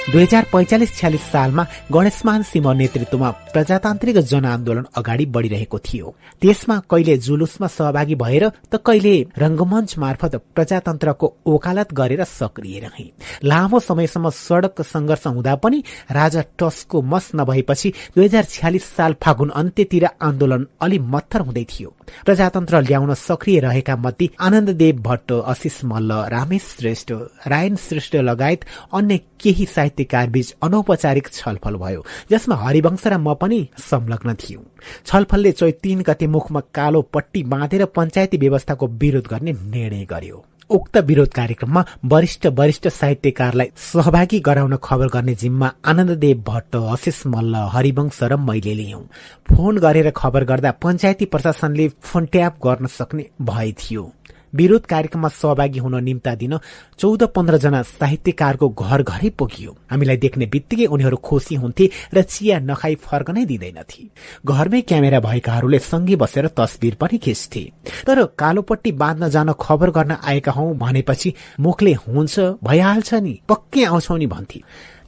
दुई 0.05 0.21
हजार 0.21 0.45
पैंचालिस 0.51 0.91
छ्यालिस 0.97 1.21
सालमा 1.31 1.63
गणेशमान 1.91 2.41
सिंह 2.45 2.73
नेतृत्वमा 2.73 3.29
प्रजातान्त्रिक 3.53 4.17
जनआन्दोलन 4.31 4.85
अगाडि 4.97 5.25
बढ़िरहेको 5.35 5.77
थियो। 5.81 6.13
त्यसमा 6.41 6.77
कहिले 6.91 7.15
जुलुसमा 7.25 7.67
सहभागी 7.67 8.15
भएर 8.15 8.43
त 8.71 8.77
कहिले 8.85 9.15
रंगमञ्च 9.37 9.97
मार्फत 9.97 10.35
प्रजातन्त्रको 10.55 11.27
ओकालत 11.53 11.93
गरेर 11.99 12.23
सक्रिय 12.23 12.79
रहे। 12.79 13.05
लामो 13.49 13.79
समयसम्म 13.79 14.29
सड़क 14.29 14.81
संघर्ष 14.85 15.25
हुँदा 15.27 15.55
पनि 15.65 15.83
राजा 16.11 16.43
टसको 16.59 17.01
मस 17.01 17.31
नभएपछि 17.35 17.93
दुई 18.15 18.25
हजार 18.25 18.43
छ्यालिस 18.45 18.85
साल 18.95 19.15
फागुन 19.23 19.49
अन्त्यतिर 19.57 20.05
आन्दोलन 20.21 20.67
अलि 20.81 20.99
मत्थर 21.15 21.41
हुँदै 21.41 21.65
थियो। 21.65 21.89
प्रजातन्त्र 22.25 22.81
ल्याउन 22.81 23.13
सक्रिय 23.17 23.59
रहेका 23.59 23.95
मध्ये 23.97 24.29
आनन्ददेव 24.39 25.01
भट्ट 25.01 25.31
आशिष 25.49 25.83
मल्ल 25.83 26.21
रामेश 26.29 26.63
श्रेष्ठ 26.77 27.11
रायन 27.47 27.75
श्रेष्ठ 27.81 28.15
लगायत 28.29 28.65
अन्य 28.93 29.19
केही 29.39 29.65
साहित्यकार 29.65 30.29
बीच 30.29 30.55
अनौपचारिक 30.63 31.27
छलफल 31.33 31.75
भयो 31.75 32.05
जसमा 32.31 32.55
हरिवंश 32.55 33.07
र 33.07 33.17
म 33.17 33.33
पनि 33.33 33.59
संलग्न 33.81 34.33
थियौं। 34.33 34.63
छलफलले 35.05 35.51
चैत 35.51 35.79
तीन 35.83 36.01
गते 36.01 36.27
मुखमा 36.27 36.59
कालो 36.73 37.01
पट्टी 37.13 37.43
बाँधेर 37.43 37.85
पञ्चायती 37.95 38.37
व्यवस्थाको 38.37 38.87
विरोध 38.87 39.27
गर्ने 39.27 39.51
निर्णय 39.53 40.05
गर्यो। 40.05 40.43
उक्त 40.69 40.97
विरोध 40.97 41.27
कार्यक्रममा 41.29 41.83
वरिष्ठ 42.05 42.45
वरिष्ठ 42.57 42.87
साहित्यकारलाई 42.87 43.69
सहभागी 43.77 44.39
गराउन 44.39 44.75
खबर 44.83 45.07
गर्ने 45.07 45.35
जिम्मा 45.35 45.71
आनन्ददेव 45.85 46.43
भट्ट 46.47 46.75
अशेष 46.75 47.21
मल्ल 47.27 47.55
हरिवंश 47.71 48.19
र 48.23 48.35
मैले 48.37 48.73
लियौं। 48.73 49.01
फोन 49.49 49.77
गरेर 49.77 50.09
खबर 50.17 50.43
गर्दा 50.43 50.71
पञ्चायती 50.81 51.25
प्रशासनले 51.25 51.87
फोन 52.01 52.25
ट्याप 52.25 52.57
गर्न 52.65 52.85
सक्ने 52.87 53.29
भए 53.41 53.71
थियो। 53.71 54.11
विरोध 54.55 54.85
कार्यक्रममा 54.85 55.27
सहभागी 55.27 55.79
हुन 55.79 56.03
निम्ता 56.03 56.35
दिन 56.35 56.57
चौध 56.99 57.23
पन्ध्र 57.35 57.57
जना 57.57 57.81
साहित्यकारको 57.81 58.69
घर 58.69 59.01
घरै 59.03 59.29
पुगियो। 59.29 59.71
हामीलाई 59.91 60.17
देख्ने 60.17 60.45
बित्तिकै 60.45 60.85
उनीहरू 60.85 61.17
खुसी 61.17 61.55
हुन्थे 61.55 61.89
र 62.13 62.21
चिया 62.23 62.59
नखाई 62.59 62.95
फर्कनै 62.95 63.45
दिँदैनथे। 63.45 64.03
घरमै 64.47 64.81
क्यामेरा 64.81 65.19
भएकाहरूले 65.19 65.79
सँगै 65.81 66.15
बसेर 66.15 66.47
तस्विर 66.57 66.95
पनि 66.95 67.17
खिच्थे। 67.17 67.63
तर 68.07 68.23
कालोपट्टि 68.39 68.91
बाँध्न 68.91 69.29
जान 69.29 69.53
खबर 69.59 69.89
गर्न 69.91 70.17
आएका 70.23 70.51
हौ 70.51 70.73
भनेपछि 70.73 71.33
मुखले 71.59 71.93
हुन्छ 72.07 72.39
भइहाल्छ 72.63 73.13
नि 73.15 73.39
पक्कै 73.49 73.83
आउँछौ 73.83 74.17
नि 74.17 74.27
भन्थे। 74.27 74.61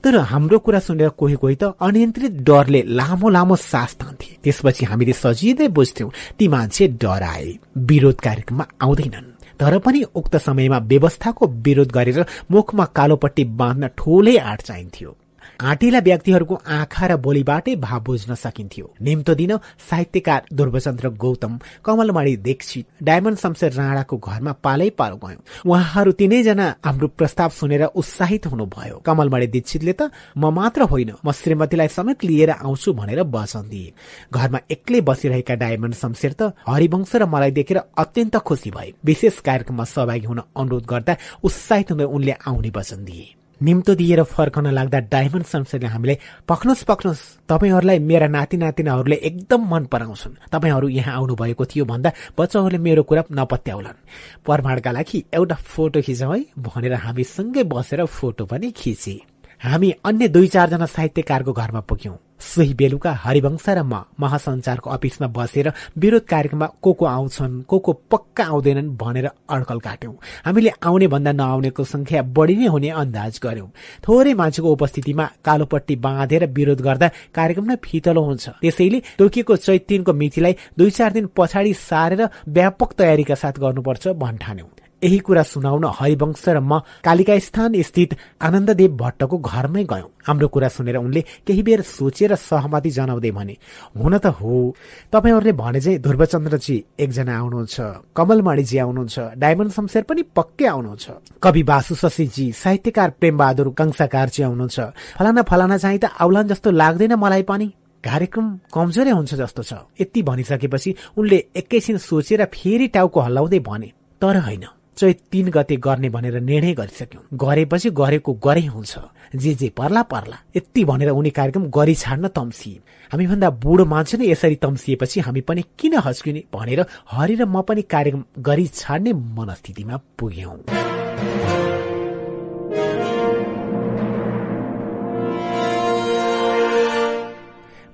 तर 0.03 0.15
हाम्रो 0.30 0.60
कुरा 0.60 0.80
सुनेर 0.80 1.10
कोही 1.19 1.36
कोही 1.36 1.56
त 1.56 1.74
अनियन्त्रित 1.82 2.34
डरले 2.48 2.82
लामो 2.90 3.30
लामो 3.30 3.56
सास 3.56 3.95
तान्थे। 3.99 4.38
त्यसपछि 4.44 4.86
हामीले 4.86 5.14
सजिलै 5.14 5.68
बुझ्थ्यौं 5.68 6.10
ती 6.38 6.48
मान्छे 6.48 6.88
डराए। 7.02 7.48
विरोध 7.90 8.18
कार्यक्रममा 8.22 8.65
आउँदैनन्। 8.82 9.36
तर 9.60 9.78
पनि 9.80 10.02
उक्त 10.16 10.36
समयमा 10.38 10.78
व्यवस्थाको 10.88 11.48
विरोध 11.66 11.92
गरेर 11.92 12.26
मुखमा 12.52 12.86
कालोपट्टि 12.98 13.44
बाँध्न 13.60 13.88
ठूलै 13.98 14.36
आँट 14.40 14.62
चाहिन्थ्यो। 14.62 15.16
आँटिला 15.60 16.00
व्यक्तिहरूको 16.00 16.56
आँखा 16.56 17.06
र 17.08 17.16
बोलीबाटै 17.18 17.76
भाव 17.76 18.00
बुझ्न 18.04 18.36
सकिन्थ्यो। 18.36 18.86
निम्तो 19.02 19.34
दिन 19.34 19.58
साहित्यकार 19.90 20.42
ध्रुवचन्द्र 20.54 21.10
गौतम 21.18 21.58
कमलमणि 21.86 22.36
दीक्षित 22.38 22.86
डायमण्ड 23.02 23.38
शमशेर 23.38 23.72
राणाको 23.74 24.18
घरमा 24.18 24.52
पालै 24.64 24.90
पालो 24.94 25.18
गयौं 25.18 25.42
उहाँहरू 25.66 26.12
तिनैजना 26.14 26.68
हाम्रो 26.86 27.08
प्रस्ताव 27.18 27.50
सुनेर 27.50 27.84
उत्साहित 27.92 28.48
हुनुभयो। 28.48 28.98
कमलमणि 29.06 29.48
दीक्षितले 29.48 29.94
त 29.94 30.10
म 30.38 30.54
मात्र 30.54 30.82
होइन 30.92 31.12
म 31.26 31.32
श्रीमतीलाई 31.34 31.88
समेत 31.90 32.26
लिएर 32.26 32.50
आउँछु 32.52 32.94
भनेर 32.94 33.22
वचन 33.26 33.66
दिए। 33.70 33.94
घरमा 34.34 34.60
एक्लै 34.70 35.02
बसिरहेका 35.02 35.56
डायमण्ड 35.56 35.96
शमशेर 35.96 36.34
त 36.40 36.54
हरिवंश 36.68 37.16
र 37.16 37.26
मलाई 37.26 37.52
देखेर 37.52 37.78
अत्यन्त 37.98 38.36
खुसी 38.46 38.70
भए। 38.72 38.94
विशेष 39.06 39.40
कार्यक्रममा 39.42 39.84
सहभागी 39.86 40.26
हुन 40.28 40.40
अनुरोध 40.54 40.86
गर्दा 40.86 41.18
उत्साहित 41.44 41.92
हुँदै 41.92 42.06
उनले 42.06 42.34
आउने 42.46 42.72
वचन 42.76 43.04
दिए। 43.06 43.36
निम्तो 43.62 43.96
दिएर 43.96 44.24
फर्कन 44.24 44.68
लाग्दा 44.70 45.00
डायमन्ड 45.14 45.46
शमशेरले 45.46 45.88
हामीलाई 45.88 46.18
पख्नुहोस् 46.48 46.84
पख्नुहोस् 46.84 47.24
तपाईँहरूलाई 47.50 48.00
मेरा 48.00 48.28
नाति 48.28 48.58
नातिनाहरूले 48.58 49.16
एकदम 49.16 49.62
मन 49.72 49.86
पराउँछन्। 49.86 50.34
तपाईँहरू 50.52 50.88
यहाँ 50.90 51.16
आउनुभएको 51.16 51.66
थियो 51.66 51.86
भन्दा 51.86 52.12
बच्चाहरूले 52.38 52.78
मेरो 52.78 53.04
कुरा 53.04 53.24
नपत्याउलान्। 53.32 53.98
प्रमाणका 54.46 54.92
लागि 54.92 55.24
एउटा 55.34 55.56
फोटो 55.56 56.02
खिचौँ 56.02 56.36
है 56.38 56.46
भनेर 56.58 56.94
हामी 56.94 57.24
सँगै 57.24 57.64
बसेर 57.64 58.06
फोटो 58.06 58.46
पनि 58.46 58.72
खिचे। 58.72 59.36
हामी 59.62 59.90
अन्य 60.06 60.28
दुई 60.28 60.48
चारजना 60.48 60.86
साहित्यकारको 60.86 61.54
घरमा 61.54 61.80
पुग्यौं। 61.82 62.14
सोही 62.40 62.74
बेलुका 62.74 63.12
हरिवंश 63.14 63.66
र 63.68 63.82
म 63.82 64.06
महासञ्चारको 64.20 64.90
अफिसमा 64.90 65.28
बसेर 65.28 65.72
विरोध 65.98 66.24
कार्यक्रममा 66.24 66.68
को 66.78 66.94
को 66.94 67.06
आउँछन् 67.06 67.62
को 67.66 67.80
को 67.80 67.94
पक्का 68.12 68.44
आउँदैनन् 68.46 68.94
भनेर 68.98 69.28
अड्कल 69.50 69.80
काट्यौं। 69.80 70.14
हामीले 70.46 70.72
आउने 70.78 71.08
भन्दा 71.08 71.32
नआउनेको 71.32 71.84
संख्या 71.84 72.22
बढी 72.38 72.56
नै 72.56 72.68
हुने 72.70 72.90
अन्दाज 73.02 73.40
गर्यौं। 73.44 73.68
थोरै 74.06 74.34
मान्छेको 74.38 74.72
उपस्थितिमा 74.72 75.26
कालोपट्टि 75.46 75.96
बाँधेर 76.06 76.46
विरोध 76.54 76.82
गर्दा 76.82 77.08
कार्यक्रम 77.34 77.66
नै 77.66 77.76
फितलो 77.82 78.22
हुन्छ। 78.22 78.62
त्यसैले 78.62 79.00
तोकिएको 79.18 79.56
चैत 79.58 79.86
तिनको 79.90 80.14
मितिलाई 80.14 80.54
दुई 80.78 80.92
चार 80.94 81.12
दिन 81.18 81.26
पछाडि 81.34 81.74
सारेर 81.74 82.22
व्यापक 82.48 82.94
तयारीका 82.94 83.36
साथ 83.36 83.58
गर्नुपर्छ 83.58 84.08
भन्ठान्यौं 84.22 84.70
यही 85.02 85.18
कुरा 85.19 85.44
सुनाउन 85.44 85.86
हरिवंश 85.94 86.44
र 86.49 86.60
म 86.60 86.80
कालिका 87.06 87.38
स्थान 87.40 87.82
स्थित 87.82 88.15
आनन्ददेव 88.41 88.91
भट्टको 88.98 89.38
घरमै 89.38 89.84
गयौं। 89.84 90.10
हाम्रो 90.28 90.48
कुरा 90.48 90.68
सुनेर 90.68 90.98
उनले 90.98 91.22
केही 91.45 91.61
बेर 91.64 91.82
सोचेर 91.82 92.36
सहमति 92.36 92.90
जनाउँदै 92.90 93.32
भने 93.32 93.56
हुन 93.94 94.18
त 94.18 94.26
हो। 94.38 94.74
तपाईँहरूले 95.14 95.52
भने 95.53 95.80
चाहिँ 95.80 95.99
ध्रुवचन्द्रजी 96.02 96.76
एकजना 96.99 97.34
आउनुहुन्छ 97.38 97.76
कमलमणिजी 98.18 98.78
आउनुहुन्छ 98.78 99.18
डायमन्ड 99.38 99.72
शमशेर 99.72 100.03
पनि 100.10 100.22
पक्कै 100.34 100.65
आउनुहुन्छ। 100.65 101.06
कवि 101.41 101.64
बासु 101.64 101.95
शशीजी 101.95 102.52
साहित्यकार 102.52 103.10
प्रेमबहादुर 103.22 103.68
कंसाकारजी 103.78 104.44
आउनुहुन्छ। 104.44 104.78
फलाना 105.18 105.41
फलाना 105.45 105.78
चाहिँ 105.78 105.99
त 105.99 106.06
आउलान 106.18 106.48
जस्तो 106.48 106.72
लाग्दैन 106.72 107.14
मलाई 107.15 107.44
पनि। 107.45 107.68
कार्यक्रम 108.03 108.48
कमजोरै 108.74 109.11
हुन्छ 109.11 109.34
जस्तो 109.36 109.61
छ। 109.64 109.74
यति 110.02 110.22
भनिसकेपछि 110.22 110.90
उनले 111.18 111.38
एकैछिन 111.53 111.98
सोचेर 111.98 112.45
फेरि 112.49 112.88
टाउको 112.95 113.19
हल्लाउँदै 113.19 113.60
भने 113.60 113.90
तर 114.22 114.38
होइन। 114.41 114.65
चैत 114.98 115.19
तीन 115.32 115.49
गते 115.49 115.76
गर्ने 115.78 116.10
भनेर 116.10 116.40
निर्णय 116.41 116.74
गरिसक्यौं। 116.74 117.24
गरेपछि 117.38 117.90
गरेको 117.90 118.34
गरे 118.34 118.65
हुन्छ। 118.65 118.98
जे 119.36 119.53
जे 119.53 119.69
पर्ला 119.69 120.02
पर्ला। 120.03 120.38
यति 120.56 120.86
भनेर 120.86 121.10
उनी 121.10 121.30
कार्यक्रम 121.30 121.65
गरी 121.69 121.95
छाड्न 121.95 122.28
तम्सिए। 122.28 122.80
हामीभन्दा 123.11 123.49
बुढो 123.61 123.86
मान्छे 123.86 124.18
नै 124.18 124.26
यसरी 124.26 124.56
तम्सिएपछि 124.56 125.19
हामी 125.19 125.41
पनि 125.41 125.64
किन 125.80 125.94
हस्किने 126.02 126.44
भनेर 126.53 126.86
हरि 127.11 127.36
र 127.36 127.45
म 127.45 127.61
पनि 127.61 127.82
कार्यक्रम 127.86 128.24
गरी 128.41 128.68
छाड्ने 128.74 129.14
मनस्थितिमा 129.14 129.95
पुग्यौं। 130.18 131.66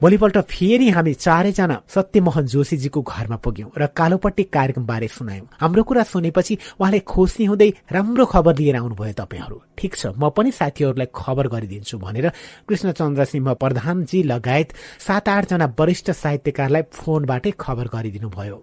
भोलिपल्ट 0.03 0.37
फेरि 0.51 0.89
हामी 0.89 1.13
चारैजना 1.15 1.75
सत्यमोहन 1.87 2.45
जोशीजीको 2.45 3.01
घरमा 3.03 3.35
पुग्यौं 3.39 3.69
र 3.79 3.85
कालोपट्टि 3.95 4.43
कार्यक्रमबारे 4.55 5.07
सुनायौं। 5.07 5.45
हाम्रो 5.61 5.83
कुरा 5.83 6.03
सुनेपछि 6.03 6.57
उहाँले 6.75 6.99
खुसी 7.07 7.45
हुँदै 7.45 7.69
राम्रो 7.91 8.25
खबर 8.25 8.57
लिएर 8.57 8.75
आउनुभयो 8.75 9.13
तपाईँहरू। 9.15 9.61
ठिक 9.79 9.95
छ 9.95 10.11
म 10.19 10.29
पनि 10.35 10.51
साथीहरूलाई 10.59 11.07
खबर 11.15 11.47
गरिदिन्छु 11.55 11.97
भनेर 12.03 12.27
कृष्णचन्द्र 12.67 13.25
सिंह 13.31 13.53
प्रधानजी 13.55 14.23
लगायत 14.27 14.75
सात 15.07 15.29
आठजना 15.29 15.71
वरिष्ठ 15.79 16.11
साहित्यकारलाई 16.11 16.83
फोनबाटै 16.99 17.55
खबर 17.55 17.87
गरिदिनु 17.95 18.29
भयो 18.29 18.59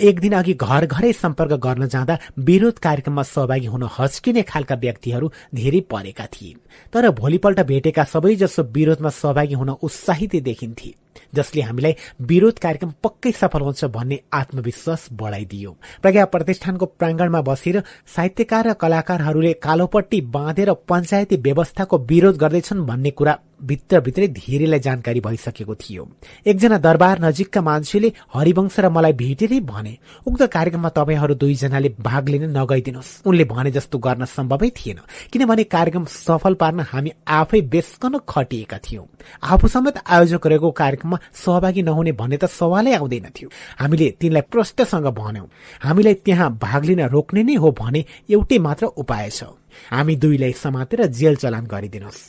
एक 0.00 0.20
दिन 0.20 0.32
अघि 0.32 0.54
घर 0.54 0.86
घरै 0.86 1.12
सम्पर्क 1.12 1.52
गर्न 1.52 1.86
जाँदा 1.86 2.18
विरोध 2.38 2.78
कार्यक्रममा 2.78 3.22
सहभागी 3.22 3.66
हुन 3.66 3.88
हच्किने 3.98 4.42
खालका 4.42 4.74
व्यक्तिहरू 4.74 5.30
धेरै 5.54 5.80
परेका 5.80 6.26
थिए। 6.26 6.54
तर 6.92 7.10
भोलिपल्ट 7.10 7.60
भेटेका 7.60 8.04
सबैजसो 8.04 8.62
विरोधमा 8.62 9.08
सहभागी 9.08 9.54
हुन 9.54 9.68
उत्साहित 9.68 10.36
देखिन्थे। 10.42 10.94
जसले 11.34 11.62
हामीलाई 11.62 11.94
विरोध 12.20 12.58
कार्यक्रम 12.58 12.92
पक्कै 13.02 13.32
सफल 13.32 13.60
हुन्छ 13.60 13.84
भन्ने 13.84 14.20
आत्मविश्वास 14.32 15.08
बढाइदियो। 15.12 15.76
प्रज्ञा 16.02 16.24
प्रतिष्ठानको 16.24 16.86
प्राङ्गणमा 16.86 17.40
बसेर 17.40 17.82
साहित्यकार 18.16 18.68
र 18.68 18.72
कलाकारहरूले 18.72 19.52
कालोपट्टि 19.52 20.20
बाँधेर 20.20 20.72
पञ्चायती 20.88 21.36
व्यवस्थाको 21.36 21.98
विरोध 21.98 22.36
गर्दैछन् 22.36 22.86
भन्ने 22.86 23.10
कुरा 23.10 23.38
भित्रभित्रै 23.60 24.26
धेरैलाई 24.28 24.80
जानकारी 24.80 25.20
भइसकेको 25.20 25.74
थियो। 25.74 26.08
एकजना 26.46 26.78
दरबार 26.78 27.20
नजिकका 27.20 27.60
मान्छेले 27.60 28.12
हरिवंश 28.34 28.80
र 28.80 28.88
मलाई 28.88 29.12
भेटेरै 29.12 29.60
भने 29.60 29.96
उक्त 30.26 30.42
कार्यक्रममा 30.42 30.88
तपाईँहरू 30.88 31.34
दुईजनाले 31.34 31.88
भाग 32.00 32.28
लिन 32.28 32.56
नगइदिनुहोस्। 32.56 33.10
उनले 33.26 33.44
भने 33.44 33.70
जस्तो 33.70 33.98
गर्न 33.98 34.24
सम्भवै 34.24 34.70
थिएन। 34.70 34.98
किनभने 35.32 35.64
कार्यक्रम 35.64 36.04
सफल 36.04 36.54
पार्न 36.54 36.80
हामी 36.80 37.10
आफै 37.28 37.60
बेसकन 37.60 38.18
खटिएका 38.28 38.78
थियौं। 38.78 39.04
आफू 39.44 39.68
समेत 39.68 39.96
आयोजक 40.08 40.46
रहेको 40.46 40.70
कार्यक्रममा 41.00 41.18
सहभागी 41.34 41.82
नहुने 41.82 42.12
भन्ने 42.12 42.36
त 42.36 42.44
सवालै 42.46 42.92
आउँदैन 42.94 43.26
थियो। 43.32 43.48
हामीले 43.80 44.08
तिनलाई 44.20 44.42
प्रष्टसँग 44.52 45.06
भन्यौं 45.10 45.46
हामीलाई 45.80 46.14
त्यहाँ 46.20 46.48
भाग 46.60 46.84
लिन 46.84 47.00
रोक्ने 47.08 47.42
नै 47.42 47.54
हो 47.56 47.70
भने 47.72 48.04
एउटै 48.28 48.58
मात्र 48.58 48.86
उपाय 49.00 49.30
छ। 49.30 49.56
हामी 49.90 50.16
दुईलाई 50.16 50.52
समातेर 50.52 51.06
जेल 51.08 51.36
चलान 51.36 51.64
गरिदिनुहोस् 51.66 52.20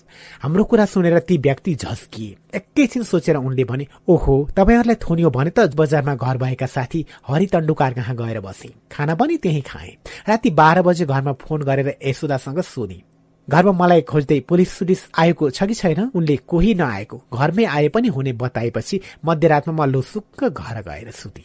हाम्रो 0.41 0.63
कुरा 0.63 0.85
सुनेर 0.85 1.19
ती 1.19 1.37
व्यक्ति 1.37 1.73
झस्किए। 1.75 2.35
एकैछिन 2.55 3.03
सोचेर 3.03 3.35
उनले 3.37 3.63
भने 3.65 3.85
ओहो 4.07 4.35
तपाईँहरूलाई 4.55 4.95
थोनियो 5.01 5.29
भने 5.29 5.51
त 5.51 5.73
बजारमा 5.75 6.15
घर 6.15 6.37
भएका 6.37 6.65
साथी 6.67 7.05
हरि 7.27 7.45
तण्डुकार 7.45 7.93
कहाँ 7.93 8.15
गएर 8.15 8.39
बसे? 8.39 8.69
खाना 8.91 9.15
पनि 9.15 9.37
त्यही 9.37 9.61
खाए। 9.61 9.91
राति 10.29 10.49
बाह्र 10.51 10.81
बजे 10.81 11.05
घरमा 11.05 11.33
फोन 11.41 11.61
गरेर 11.63 11.97
यशोदासँग 11.97 12.61
सोधे। 12.61 13.10
घरमा 13.51 13.71
मलाई 13.71 14.01
खोज्दै 14.01 14.39
पुलिस 14.49 14.69
सुलिस 14.71 15.01
आएको 15.19 15.49
छ 15.49 15.63
कि 15.63 15.73
छैन? 15.73 16.11
उनले 16.15 16.35
कोही 16.47 16.73
नआएको 16.73 17.17
घरमै 17.33 17.65
आए 17.65 17.87
पनि 17.89 18.07
हुने 18.07 18.33
बताएपछि 18.33 19.01
मध्यरातमा 19.25 19.73
म 19.75 19.89
लुसुक्क 19.91 20.43
घर 20.43 20.81
गएर 20.81 21.11
सुते। 21.11 21.43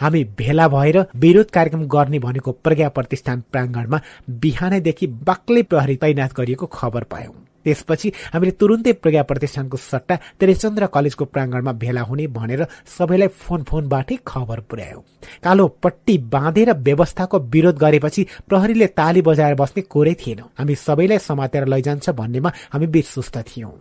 हामी 0.00 0.24
भेला 0.38 0.68
भएर 0.68 0.98
विरोध 1.16 1.50
कार्यक्रम 1.50 1.86
गर्ने 1.86 2.18
भनेको 2.18 2.52
प्रज्ञा 2.52 2.88
प्रतिष्ठान 2.88 3.42
प्राङ्गणमा 3.52 4.00
बिहानैदेखि 4.30 5.06
बाक्लै 5.28 5.62
प्रहरी 5.62 5.96
तैनात 5.96 6.34
गरिएको 6.36 6.66
खबर 6.66 7.04
पायौं। 7.04 7.49
त्यसपछि 7.64 8.12
हामीले 8.32 8.52
तुरुन्तै 8.60 8.92
प्रज्ञा 9.02 9.22
प्रतिष्ठानको 9.22 9.76
सट्टा 9.76 10.14
त्रिचन्द्र 10.40 10.86
कलेजको 10.86 11.24
प्राङ्गणमा 11.24 11.72
भेला 11.82 12.02
हुने 12.02 12.26
भनेर 12.36 12.66
सबैलाई 12.98 13.28
फोन 13.42 13.62
फोनबाटै 13.62 14.16
खबर 14.26 14.60
पुर्यायौं। 14.60 15.02
कालो 15.44 15.66
पट्टी 15.82 16.18
बाँधेर 16.32 16.72
व्यवस्थाको 16.86 17.38
विरोध 17.52 17.76
गरेपछि 17.78 18.26
प्रहरीले 18.48 18.86
ताली 18.98 19.22
बजाएर 19.22 19.54
बस्ने 19.54 19.82
कोरै 19.82 20.14
थिएन। 20.14 20.40
हामी 20.58 20.74
सबैलाई 20.76 21.18
समातेर 21.18 21.66
लैजान्छ 21.68 22.10
भन्नेमा 22.10 22.50
हामी 22.72 22.86
विश्वस्त 22.86 23.36
थियौं। 23.48 23.76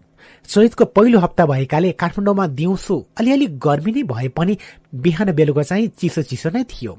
चैतको 0.50 0.86
पहिलो 0.86 1.20
हप्ता 1.20 1.46
भएकाले 1.46 1.92
काठमाडौँमा 1.92 2.46
दिउँसो 2.60 2.96
अलिअलि 3.20 3.48
गर्मी 3.66 3.92
नै 3.92 4.04
भए 4.04 4.28
पनि 4.36 4.58
बिहान 4.94 5.32
बेलुका 5.32 5.64
चाहिँ 5.64 5.88
चिसो 6.00 6.22
चिसो 6.22 6.50
नै 6.50 6.64
थियो। 6.64 6.94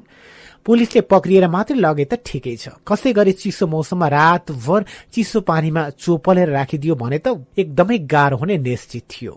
पुलिसले 0.66 1.00
पक्रिएर 1.12 1.46
मात्रै 1.48 1.76
लगे 1.78 2.04
त 2.04 2.14
ठिकै 2.26 2.56
छ। 2.56 2.68
कसै 2.88 3.12
गरी 3.12 3.32
चिसो 3.32 3.66
मौसममा 3.66 4.08
रातभर 4.08 4.80
चिसो 5.12 5.40
पानीमा 5.40 5.82
चोपलेर 5.98 6.48
राखिदियो 6.48 6.94
भने 6.94 7.18
त 7.18 7.26
एकदमै 7.56 7.98
गाह्रो 8.12 8.36
हुने 8.36 8.56
निश्चित 8.58 9.04
थियो। 9.10 9.32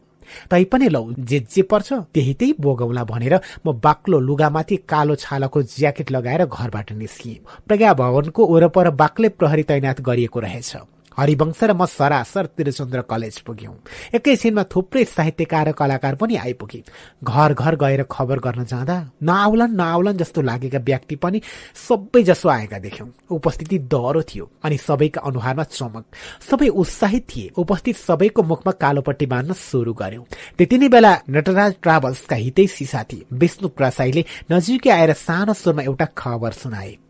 तैपनि 0.49 0.87
लौ 0.89 1.03
जे 1.19 1.39
जे 1.51 1.61
पर्छ 1.71 1.93
त्यही 2.13 2.33
त्यही 2.33 2.53
बोगौला 2.59 3.03
भनेर 3.03 3.35
म 3.65 3.73
बाक्लो 3.83 4.19
लुगामाथि 4.19 4.75
कालो 4.89 5.15
छालाको 5.15 5.61
ज्याकेट 5.63 6.11
लगाएर 6.11 6.45
घरबाट 6.45 6.91
निस्किएँ। 6.93 7.43
प्रज्ञा 7.67 7.93
भवनको 7.93 8.41
वरपर 8.45 8.89
बाक्लै 9.01 9.29
प्रहरी 9.39 9.63
तैनात 9.63 10.01
गरिएको 10.01 10.39
रहेछ। 10.39 10.71
हरिवंश 11.17 11.63
र 11.63 11.73
म 11.73 11.85
सरासर 11.85 12.45
त्रिचन्द्र 12.57 13.01
कलेज 13.01 13.39
पुग्यौं। 13.39 13.73
एकैछिनमा 14.15 14.63
थुप्रै 14.63 15.03
साहित्यकार 15.05 15.67
र 15.67 15.71
कलाकार 15.71 16.15
पनि 16.15 16.35
आइपुगे। 16.35 16.83
घर 17.23 17.53
घर 17.53 17.75
गएर 17.75 18.03
खबर 18.11 18.39
गर्न 18.39 18.65
जाँदा 18.65 18.97
नआउलान् 19.23 19.75
नआउलान् 19.75 20.17
जस्तो 20.17 20.41
लागेका 20.41 20.79
व्यक्ति 20.79 21.15
पनि 21.15 21.41
सबै 21.87 22.23
जसो 22.23 22.49
आएका 22.49 22.79
देख्यौं। 22.79 23.07
उपस्थिति 23.29 23.79
दह्रो 23.93 24.21
थियो 24.23 24.49
अनि 24.63 24.77
सबैका 24.77 25.21
अनुहारमा 25.21 25.63
चमक। 25.63 26.05
सबै 26.49 26.67
उत्साहित 26.67 27.27
थिए। 27.29 27.51
उपस्थित 27.57 27.95
सबैको 27.97 28.43
मुखमा 28.43 28.71
कालोपट्टि 28.73 29.25
बाँध्न 29.25 29.53
सुरु 29.53 29.93
गर्यौं। 29.93 30.23
त्यति 30.57 30.77
नै 30.77 30.89
बेला 30.89 31.13
नटराज 31.29 31.75
ट्राभल्सका 31.83 32.35
हितैषी 32.35 32.85
साथी 32.85 33.23
विष्णु 33.33 33.69
प्रसाईले 33.69 34.25
नजिकै 34.51 34.89
आएर 34.89 35.13
सानो 35.13 35.53
स्वरमा 35.53 35.81
एउटा 35.83 36.05
खबर 36.17 36.51
सुनाए। 36.53 37.02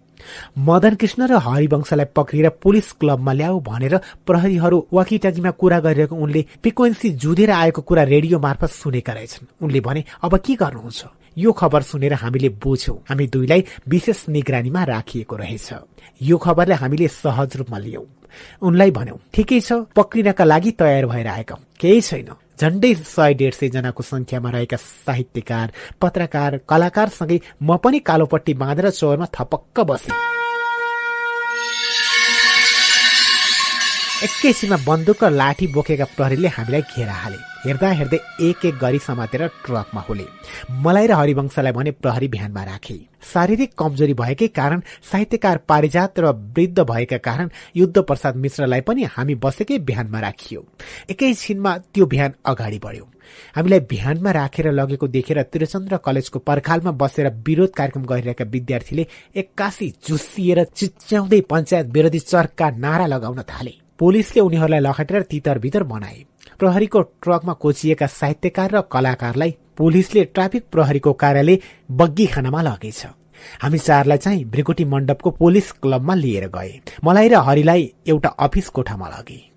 मदन 0.58 0.95
कृष्ण 0.95 1.28
र 1.28 1.38
हरिवंशलाई 1.38 2.06
पक्रिएर 2.16 2.50
पुलिस 2.64 2.91
क्लबमा 3.00 3.34
ल्याऊ 3.34 3.60
भनेर 3.60 3.98
प्रहरीहरू 4.28 4.78
वाकिटाकीमा 4.94 5.52
कुरा 5.52 5.80
गरिरहेको 5.80 6.16
उनले 6.16 6.41
फ्रिक्वेन्सी 6.62 7.10
जुधेर 7.18 7.52
आएको 7.52 7.82
कुरा 7.82 8.04
रेडियो 8.04 8.40
मार्फत 8.40 8.72
सुनेका 8.72 9.14
रहेछन्। 9.14 9.48
उनले 9.62 9.80
भने 9.80 10.04
अब 10.24 10.38
के 10.38 10.56
गर्नुहुन्छ? 10.56 11.06
यो 11.38 11.52
खबर 11.52 11.82
सुनेर 11.82 12.14
हामीले 12.14 12.50
बुझ्यौं। 12.62 12.98
हामी 13.10 13.28
दुईलाई 13.28 13.64
विशेष 13.88 14.30
निगरानीमा 14.30 14.84
राखिएको 14.84 15.36
रहेछ। 15.36 15.70
यो 16.22 16.38
खबरलाई 16.38 16.78
हामीले 16.78 17.08
सहज 17.08 17.56
रूपमा 17.58 17.78
लियौं। 17.78 18.06
उनलाई 18.62 18.91
भन्यौं 18.91 19.18
ठिकै 19.34 19.60
छ 19.60 19.74
पक्रिनका 19.95 20.44
लागि 20.44 20.72
तयार 20.72 21.06
भएर 21.06 21.28
आएका 21.28 21.56
केही 21.80 22.02
छैन। 22.02 22.30
झण्डै 22.62 22.94
सय 23.06 23.34
डेढ 23.34 23.54
सय 23.54 23.70
जनाको 23.70 24.04
संख्यामा 24.04 24.50
रहेका 24.52 24.78
साहित्यकार 24.78 25.72
पत्रकार 26.02 26.58
कलाकारसँगै 26.70 27.40
म 27.64 27.78
पनि 27.78 28.00
कालोपट्टि 28.00 28.54
बाँधेर 28.54 28.90
चौरमा 28.90 29.26
थपक्क 29.34 29.80
बसे। 29.80 30.43
एकैछिनमा 34.24 34.78
बन्दुक 34.88 35.24
र 35.24 35.30
लाठी 35.32 35.68
बोकेका 35.68 36.06
प्रहरीले 36.16 36.48
हामीलाई 36.48 36.82
घेरा 36.95 37.14
हाले। 37.14 37.38
हेर्दा 37.64 37.90
हेर्दै 37.91 38.20
एक 38.48 38.66
एक 38.66 38.76
गरी 38.80 39.00
समातेर 39.00 39.41
ट्रकमा 39.66 40.02
होले। 40.02 40.26
मलाई 40.80 41.08
र 41.08 41.14
हरिवंशलाई 41.14 41.72
भने 41.76 41.91
प्रहरी 41.91 42.28
बिहानमा 42.32 42.64
राखे। 42.64 42.95
शारीरिक 43.34 43.74
कमजोरी 43.76 44.14
भएकै 44.14 44.48
कारण 44.56 44.82
साहित्यकार 45.12 45.58
पारिजात 45.68 46.20
र 46.20 46.32
वृद्ध 46.56 46.80
भएका 46.80 47.18
कारण 47.20 47.50
युद्ध 47.76 47.98
प्रसाद 48.00 48.36
मिश्रलाई 48.40 48.82
पनि 48.88 49.04
हामी 49.12 49.36
बसेकै 49.44 49.80
बिहानमा 49.84 50.20
राखियो। 50.20 50.66
एकैछिनमा 51.12 51.78
त्यो 51.91 52.06
बिहान 52.06 52.34
अगाडि 52.45 52.80
बढ्यो। 52.80 53.06
हामीलाई 53.56 53.80
बिहानमा 53.91 54.32
राखेर 54.32 54.72
लगेको 54.72 55.08
देखेर 55.10 55.41
त्रिचन्द्र 55.52 55.98
कलेजको 56.00 56.40
पर्खालमा 56.40 56.91
बसेर 56.95 57.28
विरोध 57.44 57.72
कार्यक्रम 57.76 58.06
गरिरहेका 58.06 58.45
विद्यार्थीले 58.48 59.08
एक्कासी 59.36 59.94
चुसिएर 60.08 60.64
चिच्याउँदै 60.72 61.41
पञ्चायत 61.52 61.88
विरोधी 61.91 62.20
चर्का 62.24 62.70
नारा 62.80 63.06
लगाउन 63.06 63.41
थाले। 63.52 63.83
पुलिसले 63.99 64.41
उनीहरूलाई 64.41 64.80
लखेटेर 64.80 65.22
तितर 65.22 65.60
भित्र 65.60 65.84
बनाए। 65.84 66.24
प्रहरीको 66.60 67.02
ट्रकमा 67.02 67.53
कोचिएका 67.53 68.07
साहित्यकार 68.07 68.72
र 68.72 68.82
कलाकारलाई 68.82 69.56
पुलिसले 69.78 70.24
ट्राफिक 70.26 70.64
प्रहरीको 70.72 71.14
कार्यालय 71.14 71.60
बग्गी 71.91 72.26
खानामा 72.26 72.61
लगेछ। 72.61 73.06
हामी 73.61 73.78
चारलाई 73.78 74.18
चाहिँ 74.18 74.44
भ्रिकुटी 74.45 74.86
मण्डपको 74.86 75.32
पुलिस 75.32 75.72
क्लबमा 75.72 76.14
लिएर 76.15 76.48
गए। 76.48 76.80
मलाई 77.03 77.28
र 77.28 77.36
हरिलाई 77.36 77.91
एउटा 78.07 78.30
अफिस 78.30 78.70
कोठामा 78.70 79.07
लगे। 79.10 79.53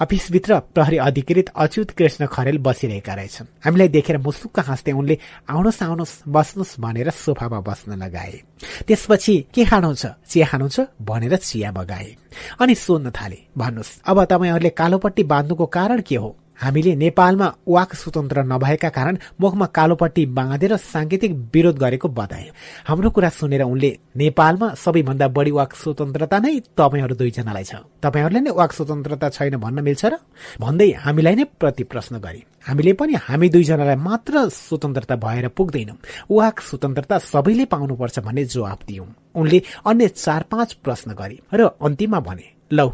अफिसभित्र 0.00 0.58
प्रहरी 0.74 0.96
अधिकृत 0.96 1.48
अच्युत 1.56 1.90
कृष्ण 1.90 2.26
खरेल 2.26 2.58
बसिरहेका 2.58 3.14
रहेछन्। 3.14 3.46
हामीलाई 3.64 3.88
देखेर 3.88 4.18
मुसुक्क 4.18 4.58
हाँस्दै 4.60 4.92
उनले 4.92 5.18
आउनुहोस् 5.50 5.82
आउनुहोस् 5.82 6.22
बस्नुहोस् 6.28 6.80
भनेर 6.80 7.10
सोफामा 7.10 7.60
बस्न 7.60 8.00
लगाए। 8.00 8.40
त्यसपछि 8.88 9.34
के 9.54 9.64
खानुहुन्छ? 9.64 10.06
चिया 10.28 10.46
खानुहुन्छ? 10.46 10.80
भनेर 11.02 11.36
चिया 11.36 11.70
बगाए। 11.72 12.16
अनि 12.60 12.74
सोध्न 12.74 13.10
थाले 13.10 13.38
भन्नुहोस् 13.56 14.00
अब 14.06 14.24
तपाईँहरूले 14.24 14.70
कालोपट्टि 14.70 15.22
बाँध्नुको 15.24 15.66
कारण 15.66 16.00
के 16.00 16.16
हो? 16.16 16.36
हामीले 16.60 16.94
नेपालमा 16.96 17.46
वाक 17.68 17.94
स्वतन्त्र 17.94 18.42
नभएका 18.44 18.88
कारण 18.88 19.18
मुखमा 19.40 19.66
कालोपट्टि 19.66 20.26
बाँधेर 20.26 20.76
सांकेतिक 20.76 21.32
विरोध 21.54 21.78
गरेको 21.78 22.08
बताए 22.08 22.50
हाम्रो 22.86 23.10
कुरा 23.10 23.28
सुनेर 23.28 23.62
उनले 23.62 23.90
नेपालमा 24.16 24.74
सबैभन्दा 24.74 25.28
बढी 25.28 25.50
वाक 25.50 25.74
स्वतन्त्रता 25.74 26.38
नै 26.38 26.58
तपाईँहरू 26.76 27.14
दुईजनालाई 27.16 27.64
छ। 27.64 27.74
तपाईँहरूले 28.04 28.40
नै 28.40 28.52
वाक 28.52 28.72
स्वतन्त्रता 28.72 29.28
छैन 29.30 29.56
भन्न 29.56 29.80
मिल्छ 29.80 30.04
र? 30.04 30.14
भन्दै 30.60 30.90
हामीलाई 31.00 31.34
नै 31.34 31.44
प्रति 31.56 31.84
प्रश्न 31.84 32.20
गरे। 32.20 32.40
हामीले 32.68 32.92
पनि 32.92 33.14
हामी 33.16 33.48
दुईजनालाई 33.48 33.96
मात्र 33.96 34.48
स्वतन्त्रता 34.52 35.16
भएर 35.16 35.48
पुग्दैनौँ। 35.56 35.98
वाक 36.30 36.60
स्वतन्त्रता 36.60 37.16
सबैले 37.32 37.64
पाउनुपर्छ 37.72 38.18
भन्ने 38.20 38.44
जवाब 38.44 38.78
दियौं। 38.88 39.08
उनले 39.34 39.58
अन्य 39.86 40.08
चार 40.08 40.42
पाँच 40.52 40.72
प्रश्न 40.84 41.14
गरे 41.14 41.36
र 41.54 41.60
अन्तिममा 41.80 42.20
भने 42.20 42.59
लौ 42.72 42.88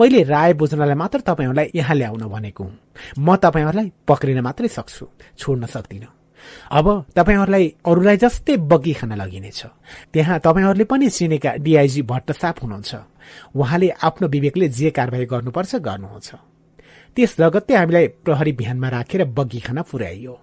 मैले 0.00 0.22
राय 0.22 0.52
बुझ्नलाई 0.52 0.94
मात्र 0.94 1.20
तपाईँहरूलाई 1.20 1.70
यहाँ 1.74 1.96
ल्याउन 1.96 2.22
भनेको 2.28 2.64
हुँ। 2.64 2.78
म 3.18 3.36
तपाईँहरूलाई 3.36 3.92
पक्रिन 4.08 4.40
मात्रै 4.40 4.68
सक्छु 4.68 5.06
छोड्न 5.38 5.66
सक्दिनँ। 5.66 6.12
अब 6.70 6.86
तपाईँहरूलाई 7.16 7.74
अरूलाई 7.86 8.16
जस्तै 8.16 8.56
बग्गी 8.56 8.92
खान 8.92 9.12
लगिनेछ। 9.12 9.60
त्यहाँ 10.12 10.38
तपाईँहरूले 10.38 10.84
पनि 10.84 11.08
चिनेका 11.08 11.50
डिआइजी 11.64 12.02
भट्ट 12.02 12.32
साप 12.32 12.62
हुनुहुन्छ। 12.62 12.94
उहाँले 13.56 13.88
आफ्नो 14.02 14.28
विवेकले 14.28 14.68
जे 14.68 14.90
कारवाही 14.90 15.24
गर्नुपर्छ 15.24 15.74
गर्नुहुन्छ। 15.74 16.51
त्यस 17.16 17.34
लगत्तै 17.40 17.74
हामीलाई 17.76 18.06
प्रहरी 18.24 18.52
बिहानमा 18.56 18.88
राखेर 18.88 19.24
बग्गी 19.36 19.58
खाना 19.60 19.82
पुर्याइयो। 19.84 20.34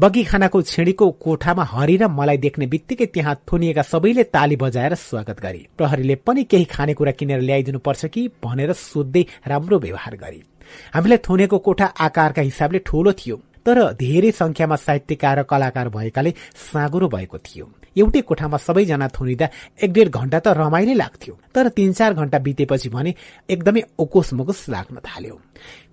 बग्गी 0.00 0.22
खानाको 0.24 0.58
छिडीको 0.62 1.06
कोठामा 1.22 1.64
हरि 1.64 1.96
र 1.96 2.08
मलाई 2.10 2.38
देख्ने 2.42 2.66
बित्तिकै 2.66 3.06
त्यहाँ 3.14 3.34
थुनिएका 3.46 3.82
सबैले 3.82 4.24
ताली 4.34 4.56
बजाएर 4.58 4.94
स्वागत 4.98 5.38
गरे। 5.40 5.62
प्रहरीले 5.78 6.14
पनि 6.26 6.42
केही 6.50 6.64
खानेकुरा 6.66 7.12
किनेर 7.14 7.40
ल्याइदिनु 7.46 7.78
पर्छ 7.78 8.06
कि 8.10 8.26
भनेर 8.42 8.72
सोध्दै 8.74 9.22
राम्रो 9.46 9.78
व्यवहार 9.78 10.16
गरे। 10.18 10.42
हामीलाई 10.94 11.18
थुनेको 11.22 11.58
कोठा 11.62 11.86
आकारका 11.86 12.42
हिसाबले 12.42 12.78
ठूलो 12.82 13.12
थियो। 13.12 13.36
तर 13.66 13.92
धेरै 13.92 14.30
संख्यामा 14.30 14.76
साहित्यकार 14.76 15.38
र 15.38 15.42
कलाकार 15.42 15.88
भएकाले 15.88 16.30
साँगुरो 16.54 17.08
भएको 17.08 17.38
थियो। 17.38 17.66
एउटै 17.96 18.20
कोठामा 18.20 18.56
सबैजना 18.56 19.08
थुनिँदा 19.08 19.46
एक 19.82 19.92
डेढ 19.92 20.08
घण्टा 20.08 20.38
त 20.38 20.48
रमाइलो 20.54 20.94
लाग्थ्यो। 20.94 21.34
तर 21.54 21.68
तीन 21.68 21.92
चार 21.92 22.14
घण्टा 22.14 22.38
बितेपछि 22.38 22.88
भने 22.88 23.14
एकदमै 23.50 23.82
ओकोस 23.98 24.32
मकोस 24.34 24.68
लाग्न 24.68 24.96
थाल्यो। 25.00 25.40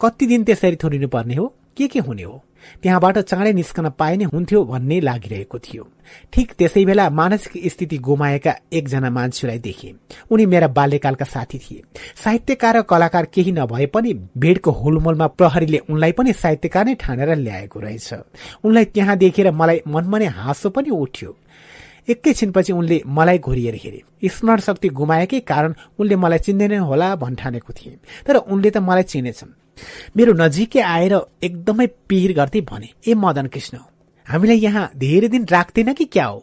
कति 0.02 0.26
दिन 0.28 0.44
त्यसरी 0.44 0.76
थुनिनु 0.76 1.08
पर्ने 1.08 1.36
हो? 1.36 1.46
के 1.78 1.88
के 1.88 2.00
हुने 2.00 2.24
हो? 2.24 2.44
त्यहाँबाट 2.84 3.18
चाँडै 3.18 3.54
निस्कन 3.54 3.90
पाइने 3.90 4.24
हुन्थ्यो 4.24 4.64
भन्ने 4.64 5.00
लागिरहेको 5.00 5.60
थियो। 5.60 5.88
ठिक 6.34 6.54
त्यसै 6.54 6.86
बेला 6.86 7.10
मानसिक 7.10 7.72
स्थिति 7.72 7.98
गुमाएका 7.98 8.56
एकजना 8.74 9.10
मान्छेलाई 9.10 9.60
देखे। 9.60 9.94
उनी 10.32 10.46
मेरा 10.46 10.68
बाल्यकालका 10.68 11.26
साथी 11.26 11.58
थिए। 11.58 11.82
साहित्यकार 12.24 12.78
र 12.78 12.82
कलाकार 12.82 13.26
केही 13.26 13.52
नभए 13.52 13.86
पनि 13.86 14.14
भेडको 14.38 14.72
हुलमुलमा 14.72 15.28
प्रहरीले 15.28 15.78
उनलाई 15.78 16.12
पनि 16.12 16.34
साहित्यकार 16.34 16.86
नै 16.86 16.96
ठानेर 16.96 17.36
ल्याएको 17.36 17.80
रहेछ। 17.80 18.14
उनलाई 18.64 18.86
त्यहाँ 18.86 19.18
देखेर 19.18 19.52
मलाई 19.52 19.82
मनमने 19.88 20.26
हाँसो 20.26 20.70
पनि 20.70 20.90
उठ्यो। 20.90 21.36
एकैछिनपछि 22.10 22.74
उनले 22.74 23.02
मलाई 23.08 23.38
घोरिएर 23.38 23.76
हेरे। 23.76 24.28
स्मरण 24.28 24.60
शक्ति 24.60 24.90
गुमाएकै 24.90 25.40
कारण 25.40 25.74
उनले 26.00 26.16
मलाई 26.16 26.40
चिन्दैन 26.40 26.80
होला 26.80 27.16
भन्ठानेको 27.16 27.74
थिए। 27.74 27.98
तर 28.28 28.36
उनले 28.36 28.70
त 28.70 28.78
मलाई 28.78 29.04
चिनेछन्। 29.04 29.63
मेरो 30.18 30.34
नजिकै 30.34 30.82
आएर 30.82 31.14
एकदमै 31.44 31.88
पिर 32.10 32.34
गर्दै 32.34 32.62
भने 32.72 32.90
ए 33.08 33.14
मदन 33.14 33.48
कृष्ण 33.48 33.78
हामीलाई 34.28 34.58
यहाँ 34.58 34.90
धेरै 34.98 35.28
दिन 35.28 35.46
राख्दैन 35.52 35.94
कि 35.94 36.06
क्या 36.06 36.26
हो? 36.26 36.40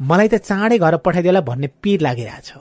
मलाई 0.00 0.28
त 0.28 0.34
चाँडै 0.48 0.78
घर 0.78 0.96
पठाइदिएला 0.96 1.40
भन्ने 1.40 1.68
पिर 1.82 2.00
लागिरहेछ 2.00 2.52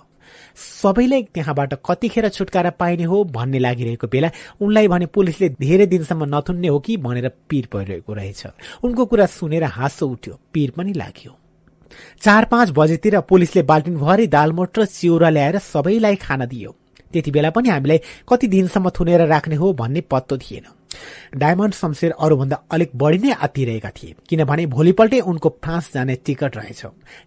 सबैलाई 0.57 1.23
त्यहाँबाट 1.34 1.73
कतिखेर 1.85 2.27
छुटकारा 2.30 2.69
पाइने 2.81 3.03
हो 3.03 3.23
भन्ने 3.23 3.60
लागिरहेको 3.60 4.07
बेला 4.07 4.30
उनलाई 4.61 4.88
भने 4.88 5.06
पुलिसले 5.06 5.49
धेरै 5.61 5.85
दिनसम्म 5.85 6.26
नथुन्ने 6.35 6.68
हो 6.68 6.80
कि 6.80 6.98
भनेर 6.98 7.27
पिर 7.49 7.65
परिरहेको 7.72 8.14
रहेछ। 8.14 8.41
उनको 8.84 9.06
कुरा 9.06 9.26
सुनेर 9.26 9.64
हाँसो 9.64 10.07
उठ्यो 10.07 10.39
पिर 10.53 10.72
पनि 10.77 10.94
लाग्यो। 10.94 11.31
चार 12.22 12.45
पाँच 12.45 12.72
बजेतिर 12.76 13.19
पुलिसले 13.22 13.64
बाल्टिनभरि 13.64 14.27
दालमोट 14.27 14.80
र 14.80 14.85
चिउरा 14.85 15.30
ल्याएर 15.30 15.57
सबैलाई 15.61 16.15
खाना 16.15 16.45
दियो। 16.45 16.76
त्यति 17.13 17.31
बेला 17.31 17.49
पनि 17.49 17.69
हामीलाई 17.69 17.99
कति 18.29 18.47
दिनसम्म 18.47 18.89
थुनेर 18.89 19.27
राख्ने 19.27 19.55
हो 19.55 19.73
भन्ने 19.73 20.01
पत्तो 20.11 20.38
थिएन। 20.38 20.65
डायमण्ड 21.35 21.73
शमशेर 21.73 22.11
अरूभन्दा 22.19 22.57
अलिक 22.71 22.91
बढी 22.95 23.17
नै 23.17 23.31
आत्तिरहेका 23.38 23.89
थिए 23.91 24.15
किनभने 24.29 24.65
भोलिपल्टै 24.65 25.19
उनको 25.21 25.49
फ्रान्स 25.63 25.91
जाने 25.93 26.15
टिकट 26.25 26.55
रहेछ। 26.57 26.81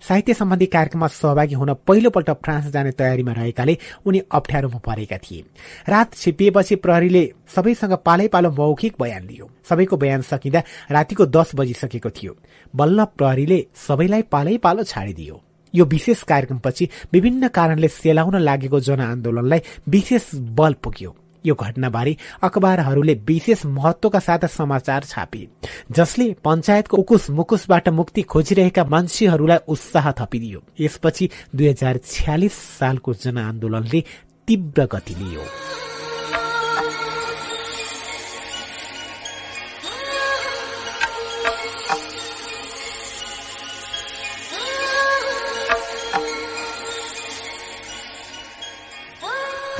साहित्य 0.09 0.35
सम्बन्धी 0.35 0.66
कार्यक्रममा 0.66 1.07
सहभागी 1.09 1.55
हुन 1.55 1.73
पहिलोपल्ट 1.86 2.31
फ्रान्स 2.44 2.66
जाने 2.66 2.90
तयारीमा 2.93 3.32
रहेकाले 3.32 3.77
उनी 4.07 4.23
अप्ठ्यारोमा 4.31 4.78
परेका 4.86 5.19
थिए। 5.19 5.44
रात 5.89 6.15
छिपिएपछि 6.15 6.77
प्रहरीले 6.77 7.23
सबैसँग 7.55 7.94
पालै 8.07 8.28
पालो 8.28 8.51
मौखिक 8.52 8.94
बयान 9.01 9.27
लियो 9.27 9.51
सबैको 9.69 9.97
बयान 9.97 10.23
सकिँदा 10.23 10.62
रातिको 10.90 11.27
दस 11.28 11.55
बजिसकेको 11.55 12.11
थियो। 12.12 12.36
बल्ल 12.74 13.05
प्रहरीले 13.19 13.65
सबैलाई 13.86 14.23
पालै 14.32 14.57
पालो 14.59 14.82
छाडिदियो। 14.85 15.40
यो 15.75 15.85
विशेष 15.85 16.23
कार्यक्रमपछि 16.23 16.89
विभिन्न 17.13 17.49
कारणले 17.49 17.89
सेलाउन 17.89 18.37
लागेको 18.41 18.81
जनआन्दोलनलाई 18.81 19.61
विशेष 19.89 20.31
बल 20.59 20.75
पुग्यो। 20.83 21.15
यो 21.45 21.55
घटनाबारे 21.55 22.17
अखबारहरूले 22.43 23.15
विशेष 23.29 23.65
महत्वका 23.67 24.19
साथ 24.19 24.47
समाचार 24.47 25.05
छापे 25.05 25.47
जसले 25.91 26.27
पञ्चायतको 26.45 26.97
उकुस 26.97 27.31
मुकुसबाट 27.31 27.89
मुक्ति 27.89 28.23
खोजिरहेका 28.23 28.85
मान्छेहरूलाई 28.85 29.59
उत्साह 29.69 30.11
थपिदियो। 30.21 30.63
यसपछि 30.81 31.29
दुई 31.55 31.69
हजार 31.69 32.01
छ्यालिस 32.05 32.53
सालको 32.79 33.15
जनआन्दोलनले 33.15 34.05
तीव्र 34.49 34.89
गति 34.93 35.15
लियो। 35.15 35.45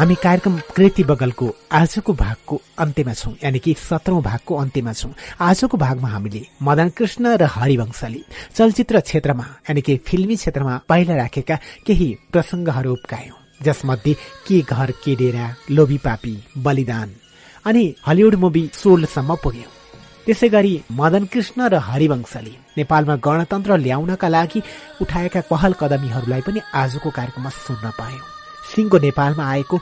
हामी 0.01 0.14
कार्यक्रम 0.14 0.56
कृति 0.77 1.05
बगलको 1.05 1.47
आजको 1.77 2.12
भागको 2.12 2.60
अन्त्यमा 2.81 3.12
छौं 3.14 3.32
यानि 3.43 3.59
कि 3.59 3.74
सत्रौं 3.78 4.22
भागको 4.22 4.55
अन्त्यमा 4.56 4.93
छौं। 4.93 5.10
आजको 5.47 5.77
भागमा 5.77 6.09
हामीले 6.09 6.40
मदन 6.62 6.89
कृष्ण 6.98 7.35
र 7.36 7.44
हरिवंशले 7.56 8.22
चलचित्र 8.56 9.01
क्षेत्रमा 9.01 9.44
यानि 9.68 9.81
कि 9.81 9.97
फिल्मी 10.06 10.36
क्षेत्रमा 10.36 10.81
पहिला 10.89 11.16
राखेका 11.16 11.56
केही 11.86 12.09
प्रसंगहरू 12.32 12.93
उप्कायौं 12.93 13.36
जसमध्ये 13.62 14.14
के 14.48 14.60
घर 14.62 14.90
के 15.05 15.16
डेरा 15.20 15.52
लोभी 15.70 15.98
पापी 16.06 16.35
बलिदान 16.64 17.14
अनि 17.66 17.85
हलिउड 18.06 18.35
मुभी 18.40 18.64
सोल्डसम्म 18.72 19.36
पुग्यौं। 19.44 19.70
त्यसै 20.27 20.48
गरी 20.48 20.74
मदन 20.97 21.24
कृष्ण 21.32 21.68
र 21.68 21.85
हरिवंशले 21.90 22.56
नेपालमा 22.78 23.20
गणतन्त्र 23.28 23.77
ल्याउनका 23.85 24.28
लागि 24.36 24.66
उठाएका 25.02 25.47
पहल 25.52 25.72
कदमीहरूलाई 25.81 26.40
पनि 26.48 26.68
आजको 26.74 27.10
कार्यक्रममा 27.10 27.59
सुन्न 27.62 27.97
पायौं। 28.01 28.40
सिंहको 28.72 28.98
नेपालमा 29.06 29.44
आएको 29.55 29.76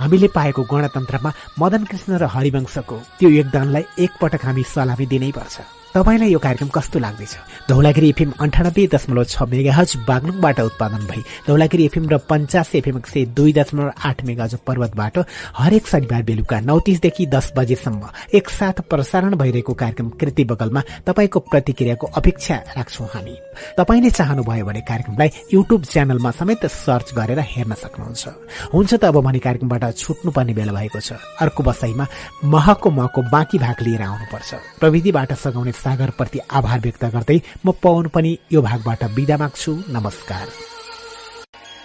हामीले 0.00 0.28
पाएको 0.36 0.62
गणतन्त्रमा 0.72 1.30
मदन 1.60 1.84
कृष्ण 1.90 2.10
र 2.22 2.24
हरिवंशको 2.34 2.96
त्यो 3.18 3.28
योगदानलाई 3.38 3.84
एकपटक 4.04 4.44
हामी 4.44 4.62
सलामी 4.74 5.06
दिनै 5.12 5.30
पर्छ। 5.38 5.83
तपाईँलाई 5.94 6.30
यो 6.30 6.38
कार्यक्रम 6.42 6.68
कस्तो 6.74 6.98
लाग्दैछ? 6.98 7.34
धौलागिरी 7.70 8.08
एफएम 8.08 8.30
अन्ठानब्बे 8.42 8.86
दशमलव 8.90 9.24
छ 9.30 9.42
मेगा 9.46 9.72
हज 9.74 9.90
बागलुङबाट 10.02 10.60
उत्पादन 10.60 11.02
भई 11.06 11.22
धौलागिरी 11.46 11.84
एफएम 11.86 12.08
र 12.10 12.18
पञ्चास 12.26 12.74
एफएम 12.74 12.96
एक 12.98 13.06
सय 13.06 13.24
दुई 13.30 13.52
दशमलव 13.54 14.02
आठ 14.02 14.24
मेगा 14.26 14.44
हज 14.44 14.54
पर्वतबाट 14.66 15.18
हरेक 15.54 15.86
शनिबार 15.86 16.22
बेलुका 16.26 16.60
नौ 16.66 16.78
तिसदेखि 16.82 17.26
दस 17.30 17.52
बजेसम्म 17.56 18.10
एकसाथ 18.34 18.82
प्रसारण 18.90 19.34
भइरहेको 19.38 19.74
कार्यक्रम 19.74 20.08
कृति 20.18 20.44
बगलमा 20.50 20.82
तपाईँको 21.06 21.40
प्रतिक्रियाको 21.54 22.06
अपेक्षा 22.10 22.56
राख्छौ 22.74 23.04
हामी। 23.14 23.34
तपाईँले 23.78 24.10
चाहनुभयो 24.10 24.64
भने 24.66 24.80
कार्यक्रमलाई 24.90 25.30
युट्युब 25.54 25.82
च्यानलमा 25.94 26.30
समेत 26.34 26.66
सर्च 26.74 27.14
गरेर 27.14 27.38
हेर्न 27.54 27.74
सक्नुहुन्छ। 27.78 28.24
हुन्छ 28.74 28.92
त 28.94 29.04
अब 29.04 29.22
भने 29.22 29.38
कार्यक्रमबाट 29.38 29.84
छुट्नुपर्ने 29.94 30.54
बेला 30.58 30.72
भएको 30.74 31.00
छ। 31.00 31.22
अर्को 31.38 31.62
बसाईमा 31.62 32.06
महको 32.50 32.90
महको 32.90 33.20
बाँकी 33.30 33.58
भाग 33.62 33.78
लिएर 33.86 34.02
आउनुपर्छ। 34.02 34.50
प्रविधिबाट 34.82 35.32
सघाउने 35.38 35.72
सागरप्रति 35.84 36.38
आभार 36.50 36.80
व्यक्त 36.80 37.04
गर्दै 37.14 37.40
म 37.66 37.72
पवन 37.82 38.08
पनि 38.14 38.38
यो 38.52 38.62
भागबाट 38.62 39.04
बिदा 39.16 39.36
माग्छु। 39.36 39.72
नमस्कार। 39.90 40.73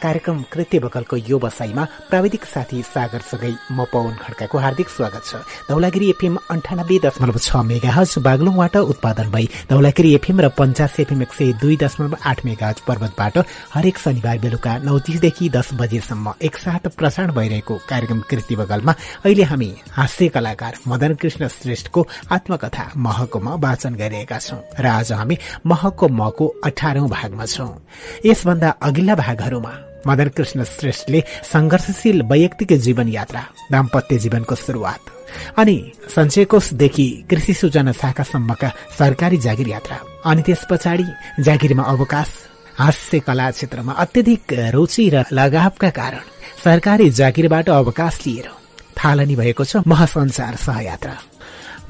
कार्यक्रम 0.02 0.42
कृत्य 0.54 0.80
बकलको 0.80 1.16
यो 1.30 1.38
बसाईमा 1.40 1.84
प्राविधिक 2.10 2.46
साथी 2.46 2.82
सागरसँगै 2.84 3.54
म 3.72 3.86
पवन 3.94 4.16
खड्काको 4.24 4.58
हार्दिक 4.58 4.90
स्वागत 4.90 5.24
छ। 5.26 5.36
धौलागिरी 5.70 6.10
एफएम 6.10 6.38
अन्ठानब्बे 6.50 7.00
दशमलव 7.06 7.38
छ 7.38 7.56
मेगा 7.70 7.92
हज 7.92 8.16
बागलुङबाट 8.28 8.76
उत्पादन 8.78 9.28
भई 9.32 9.46
धौलागिरी 9.70 10.14
एफएम 10.16 10.42
र 10.42 10.50
पञ्चास 10.60 11.00
एफएम 11.00 11.22
एक 11.22 11.34
सय 11.34 11.54
दुई 11.62 11.76
दशमलव 11.84 12.16
आठ 12.26 12.46
मेगा 12.46 12.68
हज 12.70 12.80
पर्वतबाट 12.88 13.38
हरेक 13.74 13.98
शनिबार 14.00 14.38
बेलुका 14.40 14.78
नौ 14.86 14.98
तिसदेखि 15.08 15.50
दस 15.50 15.74
बजेसम्म 15.82 16.34
एकसाथ 16.42 16.88
प्रसारण 16.98 17.32
भइरहेको 17.34 17.80
कार्यक्रम 17.90 18.22
कृति 18.30 18.56
बगलमा 18.56 18.96
अहिले 19.26 19.44
हामी 19.52 19.70
हास्य 19.98 20.28
कलाकार 20.36 20.78
मदन 20.88 21.16
कृष्ण 21.22 21.48
श्रेष्ठको 21.50 22.08
आत्मकथा 22.32 22.90
महकोमा 23.08 23.56
वाचन 23.66 23.96
गरिरहेका 24.02 24.40
छौं 24.40 24.60
र 24.80 24.86
आज 24.88 25.12
हामी 25.12 25.38
महको 25.66 26.08
मको 26.22 26.48
अठारौं 26.66 27.08
भागमा 27.10 27.46
छौं। 27.46 27.70
यसभन्दा 28.26 28.70
अघिल्ला 28.82 29.16
भागहरूमा 29.16 29.74
मदन 30.08 30.28
कृष्ण 30.38 30.64
श्रेष्ठले 30.64 31.22
संघर्षशील 31.54 32.22
वैयक्तिक 32.32 32.74
जीवन 32.86 33.08
यात्रा 33.10 33.42
दाम्पत्य 33.72 34.18
जीवनको 34.24 34.56
शुरूआत 34.56 35.10
अनि 35.60 35.78
सञ्चयकोषदेखि 36.16 37.08
कृषि 37.30 37.54
सूचना 37.54 37.92
शाखासम्मका 38.02 38.70
सरकारी 39.00 39.38
जागिर 39.46 39.68
यात्रा 39.68 39.98
अनि 40.32 40.42
त्यस 40.46 40.66
पछाडि 40.70 41.06
जागिरमा 41.44 41.84
अवकाश 41.94 42.30
हास्य 42.80 43.20
कला 43.28 43.50
क्षेत्रमा 43.52 43.94
अत्यधिक 44.04 44.54
रुचि 44.74 45.10
र 45.14 45.24
लगावका 45.32 45.90
कारण 46.00 46.24
सरकारी 46.64 47.10
जागिरबाट 47.20 47.70
अवकाश 47.70 48.20
लिएर 48.26 48.48
थालनी 48.98 49.36
भएको 49.36 49.64
छ 49.64 49.78
महासञ्चार 49.88 50.56
सहयात्रा। 50.66 51.16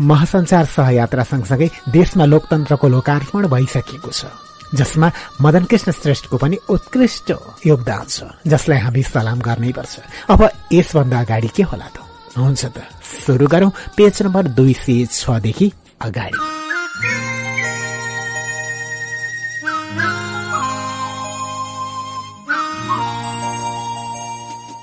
महासञ्चार 0.10 0.65
सहयात्रा 0.76 1.23
सँगसँगै 1.31 1.69
देशमा 1.91 2.26
लोकतन्त्रको 2.26 2.88
लोकार्पण 2.95 3.48
भइसकेको 3.53 4.11
छ। 4.11 4.26
जसमा 4.75 5.11
मदन 5.41 5.63
कृष्ण 5.65 5.91
श्रेष्ठको 5.91 6.37
पनि 6.37 6.57
उत्कृष्ट 6.69 7.33
योगदान 7.65 8.05
छ 8.09 8.23
जसलाई 8.47 8.77
हामी 8.77 9.03
सलाम 9.03 9.39
गर्नै 9.39 9.71
पर्छ। 9.71 9.99
अब 10.29 10.49
यसभन्दा 10.73 11.19
अगाडि 11.19 11.47
के 11.47 11.63
होला 11.63 11.85
त? 11.85 11.97
हुन्छ 12.37 12.65
त 12.65 12.77
सुरु 13.25 13.47
गरौं। 13.47 13.69
पेज 13.97 14.23
नम्बर 14.23 14.47
दुई 14.47 14.73
सय 14.73 15.05
छदेखि 15.05 15.73
अगाडि। 16.01 16.37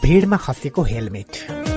भिडमा 0.06 0.36
खसेको 0.36 0.82
हेलमेट। 0.82 1.75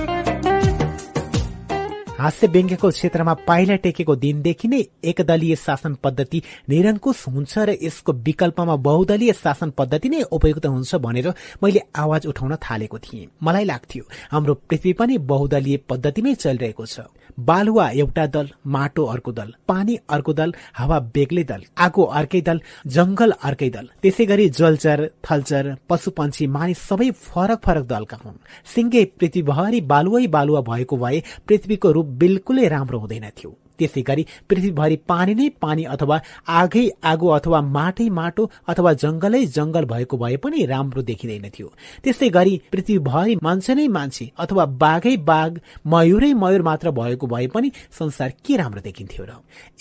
हास्य 2.20 2.46
व्यङ्ग्यको 2.46 2.88
क्षेत्रमा 2.90 3.34
पाइला 3.48 3.76
टेकेको 3.84 4.14
दिनदेखि 4.24 4.68
नै 4.68 4.80
एकदलीय 5.10 5.56
शासन 5.56 5.94
पद्धति 6.04 6.42
निरङ्कुश 6.68 7.18
हुन्छ 7.34 7.52
र 7.58 7.76
यसको 7.82 8.12
विकल्पमा 8.26 8.76
बहुदलीय 8.88 9.32
शासन 9.32 9.70
पद्धति 9.78 10.08
नै 10.08 10.22
उपयुक्त 10.36 10.66
हुन्छ 10.66 10.94
भनेर 11.06 11.28
मैले 11.62 11.80
आवाज 11.96 12.26
उठाउन 12.26 12.56
थालेको 12.66 12.98
थिएँ। 12.98 13.28
मलाई 13.42 13.64
लाग्थ्यो 13.64 14.04
हाम्रो 14.32 14.54
पृथ्वी 14.68 14.92
पनि 15.00 15.18
बहुदलीय 15.32 15.76
पद्धतिमै 15.88 16.34
चलिरहेको 16.34 16.86
छ। 16.86 17.00
बालुवा 17.46 17.88
एउटा 17.90 18.26
दल 18.26 18.48
माटो 18.66 19.04
अर्को 19.04 19.32
दल 19.32 19.52
पानी 19.68 19.96
अर्को 20.08 20.32
दल 20.32 20.54
हावा 20.74 20.98
बेग्लै 21.14 21.44
दल 21.44 21.62
आगो 21.78 22.02
अर्कै 22.02 22.40
दल 22.40 22.60
जंगल 22.86 23.30
अर्कै 23.42 23.70
दल। 23.70 23.86
त्यसै 24.02 24.24
गरी 24.26 24.48
जलचर 24.50 24.98
थलचर 25.24 25.74
पशु 25.88 26.10
पंक्षी 26.10 26.46
मानिस 26.46 26.78
सबै 26.88 27.10
फरक 27.10 27.60
फरक 27.64 27.84
दलका 27.86 28.16
हुन्। 28.24 28.38
सिङ्गे 28.74 29.04
पृथ्वीभरि 29.18 29.80
बालुवै 29.92 30.26
बालुवा 30.26 30.60
भएको 30.70 30.96
भए 30.96 31.22
पृथ्वीको 31.46 31.90
रूप 31.90 32.06
बिल्कुलै 32.20 32.68
राम्रो 32.68 32.98
हुँदैन 32.98 33.28
थियो। 33.38 33.56
त्यसै 33.80 34.02
गरी 34.02 34.26
पृथ्वीभरि 34.48 34.96
पानी 35.08 35.34
नै 35.34 35.48
पानी 35.60 35.84
अथवा 35.94 36.20
आगै 36.60 36.86
आगो 37.12 37.28
अथवा 37.38 37.60
माटै 37.76 38.08
माटो 38.10 38.44
अथवा 38.68 38.92
जंगलै 39.02 39.44
जंगल 39.56 39.84
भएको 39.92 40.16
भए 40.16 40.36
पनि 40.36 40.64
राम्रो 40.66 41.02
देखिँदैन 41.02 41.48
थियो। 41.50 41.68
त्यसै 42.04 42.28
गरी 42.30 42.54
पृथ्वीभरि 42.72 43.36
मान्छे 43.42 43.74
नै 43.74 43.86
मान्छे 43.88 44.30
अथवा 44.38 44.64
बाघै 44.82 45.16
बाघ 45.24 45.52
मयुरै 45.86 46.32
मयूर 46.34 46.62
मात्र 46.62 46.90
भएको 46.90 47.26
भए 47.26 47.46
पनि 47.46 47.72
संसार 47.98 48.30
के 48.44 48.56
राम्रो 48.56 48.80
देखिन्थ्यो 48.80 49.24
र? 49.24 49.32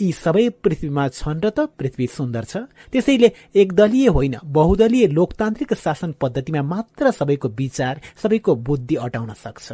यी 0.02 0.12
सबै 0.16 0.46
पृथ्वीमा 0.64 1.08
छन् 1.10 1.42
र 1.44 1.50
त 1.50 1.60
पृथ्वी 1.78 2.08
सुन्दर 2.08 2.44
छ। 2.44 2.54
त्यसैले 2.92 3.30
एकदलीय 3.56 4.08
होइन 4.10 4.36
बहुदलीय 4.46 5.08
लोकतान्त्रिक 5.08 5.74
शासन 5.76 6.16
पद्धतिमा 6.22 6.62
मात्र 6.64 7.12
सबैको 7.12 7.48
विचार 7.60 8.02
सबैको 8.24 8.56
बुद्धि 8.68 8.96
अटाउन 8.96 9.34
सक्छ। 9.34 9.68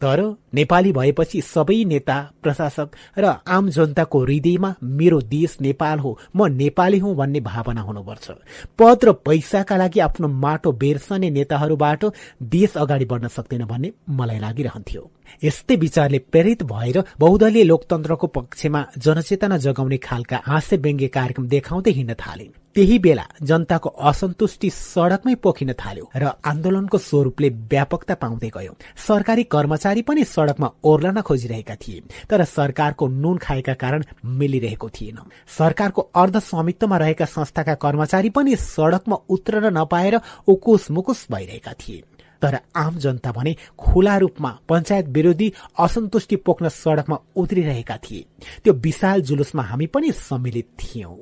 तर 0.00 0.20
नेपाली 0.54 0.92
भएपछि 0.92 1.40
सबै 1.40 1.84
नेता 1.84 2.16
प्रशासक 2.42 2.96
र 3.18 3.34
आम 3.46 3.68
जनताको 3.70 4.18
हृदयमा 4.24 4.74
मेरो 4.82 5.20
देश 5.20 5.56
नेपाल 5.60 5.98
हो 5.98 6.18
म 6.36 6.46
नेपाली 6.52 6.98
हुँ 6.98 7.14
भन्ने 7.16 7.40
भावना 7.40 7.80
हुनुपर्छ। 7.80 8.30
पद 8.78 9.04
र 9.04 9.12
पैसाका 9.26 9.76
लागि 9.76 10.00
आफ्नो 10.00 10.28
माटो 10.28 10.72
बेर्सने 10.72 11.30
नेताहरूबाट 11.30 12.04
देश 12.42 12.76
अगाडि 12.76 13.04
बढ्न 13.04 13.28
सक्दैन 13.28 13.64
भन्ने 13.64 13.92
मलाई 14.10 14.38
लागिरहन्थ्यो। 14.38 15.02
यस्तै 15.44 15.76
विचारले 15.76 16.18
प्रेरित 16.32 16.62
भएर 16.62 17.02
बहुदलीय 17.18 17.64
लोकतन्त्रको 17.64 18.26
पक्षमा 18.26 18.84
जनचेतना 18.98 19.56
जगाउने 19.56 19.96
खालका 19.96 20.42
हाँस्य 20.46 20.76
व्यङ्ग्य 20.76 21.08
कार्यक्रम 21.08 21.46
देखाउँदै 21.48 21.90
हिँड्न 21.90 22.14
थालिन्। 22.14 22.52
त्यही 22.74 22.98
बेला 22.98 23.24
जनताको 23.42 23.88
असन्तुष्टि 23.88 24.68
सड़कमै 24.70 25.34
पोखिन 25.34 25.72
थाल्यो 25.72 26.04
र 26.16 26.30
आन्दोलनको 26.46 26.98
स्वरूपले 26.98 27.48
व्यापकता 27.70 28.14
पाउँदै 28.14 28.50
गयो। 28.54 28.72
सरकारी 29.06 29.44
कर्मचारी 29.44 30.02
पनि 30.02 30.24
सड़कमा 30.24 30.68
ओर्लन 30.84 31.20
खोजिरहेका 31.20 31.74
थिए 31.74 32.02
तर 32.30 32.44
सरकारको 32.46 33.08
नुन 33.08 33.38
खाएका 33.38 33.74
कारण 33.74 34.04
मिलिरहेको 34.24 34.88
थिएन। 34.88 35.18
सरकारको 35.58 36.02
अर्ध 36.14 36.38
स्वामित्वमा 36.38 36.96
रहेका 36.96 37.24
संस्थाका 37.26 37.74
कर्मचारी 37.74 38.30
पनि 38.30 38.56
सड़कमा 38.56 39.16
उत्रन 39.28 39.66
नपाएर 39.78 40.20
उकुस 40.46 40.90
मुकुस 40.90 41.26
भइरहेका 41.32 41.72
थिए। 41.72 42.02
तर 42.42 42.58
आम 42.76 42.98
जनता 42.98 43.32
भने 43.32 43.54
खुला 43.78 44.16
रूपमा 44.18 44.50
पञ्चायत 44.68 45.08
विरोधी 45.08 45.52
असन्तुष्टि 45.78 46.36
पोख्न 46.36 46.68
सड़कमा 46.68 47.18
उत्रिरहेका 47.36 47.96
थिए। 47.96 48.24
त्यो 48.64 48.72
विशाल 48.74 49.20
जुलुसमा 49.22 49.62
हामी 49.62 49.86
पनि 49.86 50.12
सम्मिलित 50.12 50.68
थियौं। 50.80 51.16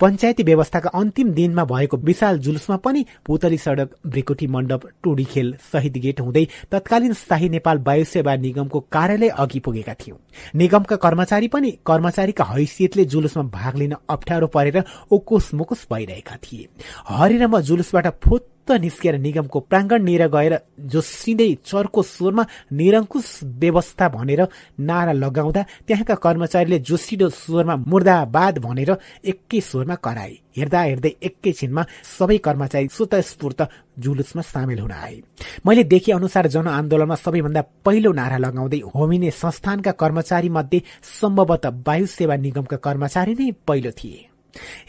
पञ्चायती 0.00 0.42
व्यवस्थाका 0.42 0.90
अन्तिम 0.90 1.30
दिनमा 1.32 1.64
भएको 1.64 1.96
विशाल 1.96 2.38
जुलुसमा 2.38 2.76
पनि 2.76 3.04
पुतली 3.26 3.58
सड़क 3.58 3.94
ब्रिकुटी 4.06 4.46
मण्डप 4.46 4.86
टुडी 5.02 5.24
खेल 5.24 5.52
शहीद 5.72 5.96
गेट 5.96 6.20
हुँदै 6.20 6.46
तत्कालीन 6.70 7.12
शाही 7.12 7.48
नेपाल 7.48 7.78
वायु 7.78 8.04
सेवा 8.04 8.36
निगमको 8.36 8.80
कार्यालय 8.92 9.28
अघि 9.28 9.60
पुगेका 9.60 9.94
थियौं। 9.94 10.18
निगमका 10.56 10.96
कर्मचारी 10.96 11.48
पनि 11.48 11.70
कर्मचारीका 11.86 12.44
हैसियतले 12.44 13.04
जुलुसमा 13.04 13.42
भाग 13.52 13.76
लिन 13.76 13.94
अप्ठ्यारो 14.08 14.46
परेर 14.46 14.82
उकुस 15.10 15.52
मुकुस 15.54 15.86
भइरहेका 15.92 16.36
थिए। 16.36 16.68
हरि 17.08 17.38
र 17.38 17.46
म 17.46 17.60
जुलुसबाट 17.60 18.06
फुत 18.24 18.48
निस्केर 18.74 19.18
निगमको 19.18 19.60
प्राङ्गणनिर 19.60 20.26
गएर 20.28 20.54
जोसिँदै 20.92 21.50
चर्को 21.64 22.02
स्वरमा 22.02 22.44
निरङ्कुश 22.72 23.40
व्यवस्था 23.62 24.08
भनेर 24.08 24.40
नारा 24.80 25.12
लगाउँदा 25.12 25.62
त्यहाँका 25.86 26.14
कर्मचारीले 26.14 26.78
जोसिलो 26.78 27.28
स्वरमा 27.28 27.76
मुर्दाबाद 27.76 28.58
भनेर 28.58 28.90
एकै 29.24 29.60
स्वरमा 29.60 29.94
कराए। 29.94 30.34
हेर्दा 30.56 30.80
हेर्दै 30.82 31.12
एकैछिनमा 31.22 31.82
सबै 32.18 32.38
कर्मचारी 32.38 32.88
स्वतस्फूर्त 32.88 33.60
जुलुसमा 33.98 34.42
सामेल 34.42 34.78
हुन 34.78 34.92
आए। 34.92 35.16
मैले 35.66 35.84
देखे 35.84 36.12
अनुसार 36.12 36.46
जनआन्दोलनमा 36.48 37.14
सबैभन्दा 37.14 37.62
पहिलो 37.84 38.12
नारा 38.12 38.36
लगाउँदै 38.36 38.80
होमिने 38.94 39.30
संस्थानका 39.30 39.92
कर्मचारी 39.92 40.48
मध्ये 40.48 40.82
सम्भवतः 41.20 41.76
वायु 41.86 42.06
सेवा 42.06 42.36
निगमका 42.36 42.76
कर्मचारी 42.76 43.34
नै 43.34 43.50
पहिलो 43.66 43.90
थिए। 43.90 44.35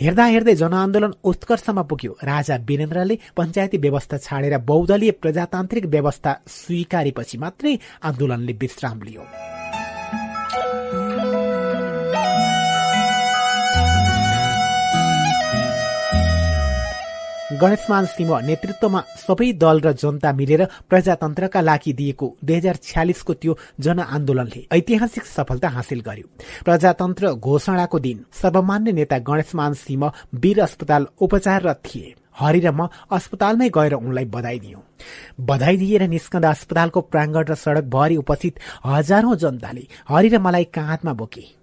हेर्दा 0.01 0.25
हेर्दै 0.25 0.55
जनआन्दोलन 0.55 1.13
उत्कर्षमा 1.23 1.83
पुग्यो। 1.89 2.11
राजा 2.23 2.55
वीरेन्द्रले 2.67 3.15
पञ्चायती 3.37 3.77
व्यवस्था 3.77 4.17
छाडेर 4.17 4.57
बहुदलीय 4.69 5.11
प्रजातान्त्रिक 5.21 5.85
व्यवस्था 5.85 6.31
स्वीकारेपछि 6.47 7.37
मात्रै 7.37 7.77
आन्दोलनले 8.03 8.53
विश्राम 8.61 9.01
लियो। 9.01 9.56
गणेशमान 17.51 18.05
सिंह 18.05 18.31
नेतृत्वमा 18.43 19.01
सबै 19.23 19.51
दल 19.55 19.79
र 19.79 19.91
जनता 19.95 20.31
मिलेर 20.35 20.63
प्रजातन्त्रका 20.89 21.61
लागि 21.61 21.93
दिएको 21.95 22.27
दुई 22.43 22.55
हजार 22.55 22.75
छ्यालिसको 22.83 23.33
त्यो 23.33 23.53
जनआन्दोलनले 23.79 24.65
ऐतिहासिक 24.67 25.25
सफलता 25.25 25.69
हासिल 25.71 26.01
गर्यो। 26.03 26.27
प्रजातन्त्र 26.67 27.31
घोषणाको 27.39 27.99
दिन 27.99 28.17
सर्वमान्य 28.35 28.91
नेता 28.91 29.17
गणेशमान 29.23 29.73
सिंह 29.79 30.03
वीर 30.35 30.59
अस्पताल 30.61 31.07
उपचाररत 31.23 31.81
थिए। 31.85 32.15
हरि 32.35 32.59
र 32.59 32.71
म 32.71 32.91
अस्पतालमै 33.09 33.69
गएर 33.71 33.93
उनलाई 33.95 34.25
बधाई 34.27 34.59
दियौं। 34.59 34.81
बधाई 35.47 35.77
दिएर 35.77 36.03
निस्कँदा 36.07 36.49
अस्पतालको 36.51 37.01
प्राङ्गण 37.01 37.43
र 37.47 37.55
सड़कभरि 37.55 38.15
उपस्थित 38.17 38.59
हजारौं 38.85 39.35
जनताले 39.35 39.87
हरि 40.09 40.29
र 40.29 40.39
मलाई 40.39 40.63
काँधमा 40.75 41.13
बोके। 41.13 41.56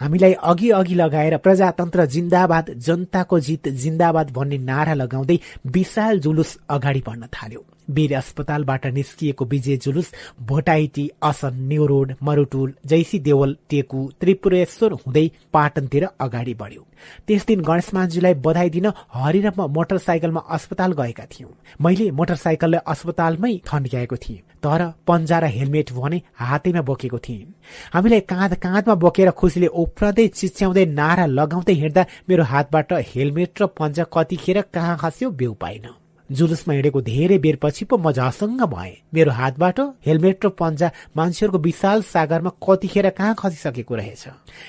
हामीलाई 0.00 0.32
अघि 0.42 0.70
अघि 0.70 0.94
लगाएर 0.94 1.36
प्रजातन्त्र 1.36 2.06
जिन्दाबाद 2.06 2.70
जनताको 2.86 3.40
जित 3.40 3.68
जिन्दाबाद 3.82 4.30
भन्ने 4.30 4.58
नारा 4.58 4.94
लगाउँदै 4.94 5.38
विशाल 5.66 6.18
जुलुस 6.18 6.58
अगाडि 6.68 7.02
बढ्न 7.06 7.26
थाल्यो। 7.34 7.64
वीर 7.88 8.14
अस्पतालबाट 8.16 8.86
निस्किएको 8.94 9.44
विजय 9.44 9.76
जुलुस 9.76 10.12
भोटाइटी 10.48 11.08
असन 11.22 11.54
न्यू 11.68 11.86
रोड 11.86 12.12
मरुटुल 12.22 12.72
जैसी 12.86 13.18
देवल 13.18 13.56
टेकु 13.70 14.08
त्रिपुरेश्वर 14.20 14.92
हुँदै 14.94 15.28
पाटनतिर 15.52 16.06
अगाडि 16.20 16.54
बढ्यो। 16.54 16.82
त्यस 17.26 17.46
दिन 17.46 17.60
गणेश 17.60 17.90
मान्जीलाई 17.94 18.34
बधाई 18.44 18.70
दिन 18.70 18.86
हरि 19.14 19.40
र 19.40 19.50
म 19.58 19.66
मोटरसाइकलमा 19.70 20.40
अस्पताल 20.56 20.92
गएका 20.92 21.24
थियौं। 21.32 21.50
मैले 21.80 22.10
मोटरसाइकललाई 22.10 22.80
अस्पतालमै 22.86 23.52
थन्क्याएको 23.68 24.16
थिएँ 24.16 24.42
तर 24.64 24.82
पन्जा 25.06 25.38
र 25.38 25.44
हेलमेट 25.56 25.92
भने 25.92 26.20
हातैमा 26.40 26.82
बोकेको 26.88 27.18
थिएँ। 27.18 27.46
हामीलाई 27.94 28.20
काँध 28.24 28.54
काँधमा 28.56 28.94
बोकेर 28.94 29.30
खुसीले 29.30 29.66
उफ्रदै 29.66 30.26
चिच्याउँदै 30.28 30.84
नारा 31.00 31.26
लगाउँदै 31.28 31.74
हिँड्दा 31.82 32.06
मेरो 32.28 32.44
हातबाट 32.44 32.92
हेलमेट 33.12 33.62
र 33.62 33.66
पन्जा 33.76 34.04
कतिखेर 34.14 34.60
कहाँ 34.72 34.96
खस्यो 34.96 35.30
बेउ 35.30 35.52
पाइन। 35.60 35.86
जुलुसमा 36.30 36.74
हिँडेको 36.74 37.00
धेरै 37.02 37.38
बेरपछि 37.38 37.84
पो 37.84 37.96
म 37.96 38.12
झसङ्ग 38.12 38.62
भए। 38.64 38.92
मेरो 39.14 39.30
हातबाट 39.30 39.80
हेलमेट 40.06 40.44
र 40.44 40.48
पन्जा 40.48 40.90
मान्छेहरूको 41.16 41.58
विशाल 41.58 42.02
सागरमा 42.02 42.50
कतिखेर 42.64 43.10
कहाँ 43.10 43.34
खसिसकेको 43.38 43.94
रहेछ? 43.94 44.24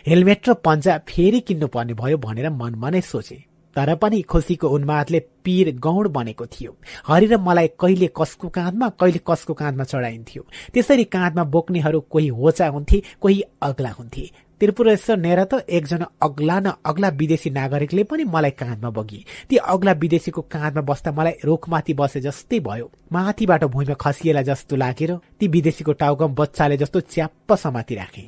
हेलमेट 0.07 0.49
र 0.49 0.53
पन्जा 0.53 0.97
फेरि 1.07 1.39
किन्नु 1.39 1.67
पर्ने 1.67 1.93
भयो 1.93 2.17
भनेर 2.17 2.49
मनमा 2.49 2.89
नै 2.89 3.01
सोचे। 3.01 3.43
तर 3.75 3.95
पनि 3.95 4.21
खुसीको 4.21 4.67
उन्मादले 4.67 5.19
पीर 5.19 5.75
गौड 5.79 6.07
बनेको 6.07 6.45
थियो। 6.45 6.77
हरि 7.07 7.25
र 7.25 7.37
मलाई 7.37 7.67
कहिले 7.79 8.07
कसको 8.07 8.47
काँधमा 8.49 8.89
कहिले 8.89 9.19
कसको 9.27 9.53
काँधमा 9.53 9.83
चढाइन्थ्यो। 9.83 10.43
त्यसरी 10.73 11.03
काँधमा 11.03 11.43
बोक्नेहरू 11.43 11.99
कोही 11.99 12.27
होचा 12.27 12.67
हुन्थे 12.67 13.01
कोही 13.21 13.41
अग्ला 13.61 13.89
हुन्थे। 13.89 14.31
त्रिपुरेश्वर 14.61 15.17
नेर 15.17 15.43
त 15.43 15.61
एकजना 15.67 16.05
अग्ला 16.21 16.59
न 16.59 16.71
अग्ला 16.85 17.09
विदेशी 17.19 17.49
नागरिकले 17.49 18.03
पनि 18.03 18.23
मलाई 18.23 18.51
काँधमा 18.51 18.89
बगी 18.89 19.25
ती 19.49 19.55
अग्ला 19.57 19.91
विदेशीको 20.03 20.41
काँधमा 20.41 20.81
बस्दा 20.81 21.11
मलाई 21.11 21.33
रोखमाथि 21.43 21.93
बसे 21.93 22.21
जस्तै 22.21 22.59
भयो। 22.59 22.91
माथिबाट 23.13 23.63
भुइँमा 23.63 23.95
खसिएला 24.01 24.41
जस्तो 24.41 24.75
लागेर 24.75 25.11
ती 25.39 25.47
विदेशीको 25.47 25.93
टाउको 25.93 26.27
बच्चाले 26.27 26.77
जस्तो 26.77 26.99
च्याप्प 26.99 27.53
समाति 27.53 27.95
राखे। 27.95 28.23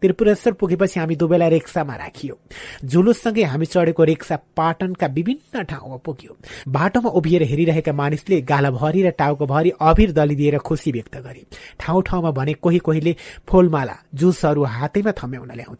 त्रिपुरेश्वर 0.00 0.52
पुगेपछि 0.52 1.00
हामी 1.00 1.16
दुवैलाई 1.16 1.50
रिक्सामा 1.50 1.94
राखियो। 1.96 2.38
जुलुससँगै 2.84 3.42
हामी 3.42 3.66
चढेको 3.66 4.04
रिक्सा 4.04 4.36
पाटनका 4.56 5.06
विभिन्न 5.06 5.62
ठाउँमा 5.62 5.96
पुग्यो। 5.96 6.36
बाटोमा 6.68 7.10
उभिएर 7.10 7.42
हेरिरहेका 7.42 7.92
मानिसले 7.92 8.40
गालाभरि 8.42 9.02
र 9.02 9.10
टाउकोभरि 9.10 9.70
अभिर 9.80 10.12
दलिदिएर 10.12 10.58
खुसी 10.58 10.92
व्यक्त 10.92 11.16
गरे। 11.16 11.44
ठाउँ 11.80 12.02
ठाउँमा 12.02 12.30
भने 12.30 12.52
कोही 12.54 12.78
कोहीले 12.78 13.16
फूलमाला 13.48 13.96
जुसहरू 14.14 14.64
हातैमा 14.64 15.12
थम्याउन 15.12 15.52
ल्याउँथे। 15.52 15.71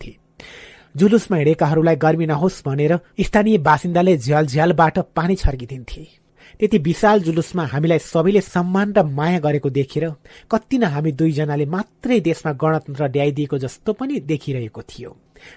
जुलुसमा 0.97 1.36
हिँडेकाहरूलाई 1.36 1.97
गर्मी 1.97 2.27
नहोस् 2.27 2.62
भनेर 2.66 2.98
स्थानीय 3.20 3.59
बासिन्दाले 3.59 4.16
झ्याल 4.16 4.47
झ्यालबाट 4.47 4.98
पानी 5.16 5.36
छर्किदिन्थे। 5.36 6.05
त्यति 6.60 6.78
विशाल 6.78 7.20
जुलुसमा 7.20 7.64
हामीलाई 7.66 7.98
सबैले 7.98 8.40
सम्मान 8.40 8.93
र 8.93 9.02
माया 9.02 9.39
गरेको 9.39 9.70
देखेर 9.70 10.05
कति 10.51 10.78
न 10.78 10.85
हामी 10.85 11.12
दुईजनाले 11.12 11.66
मात्रै 11.66 12.20
देशमा 12.20 12.52
गणतन्त्र 12.52 13.09
ल्याइदिएको 13.09 13.59
जस्तो 13.59 13.93
पनि 13.93 14.20
देखिरहेको 14.20 14.82
थियो। 14.82 15.10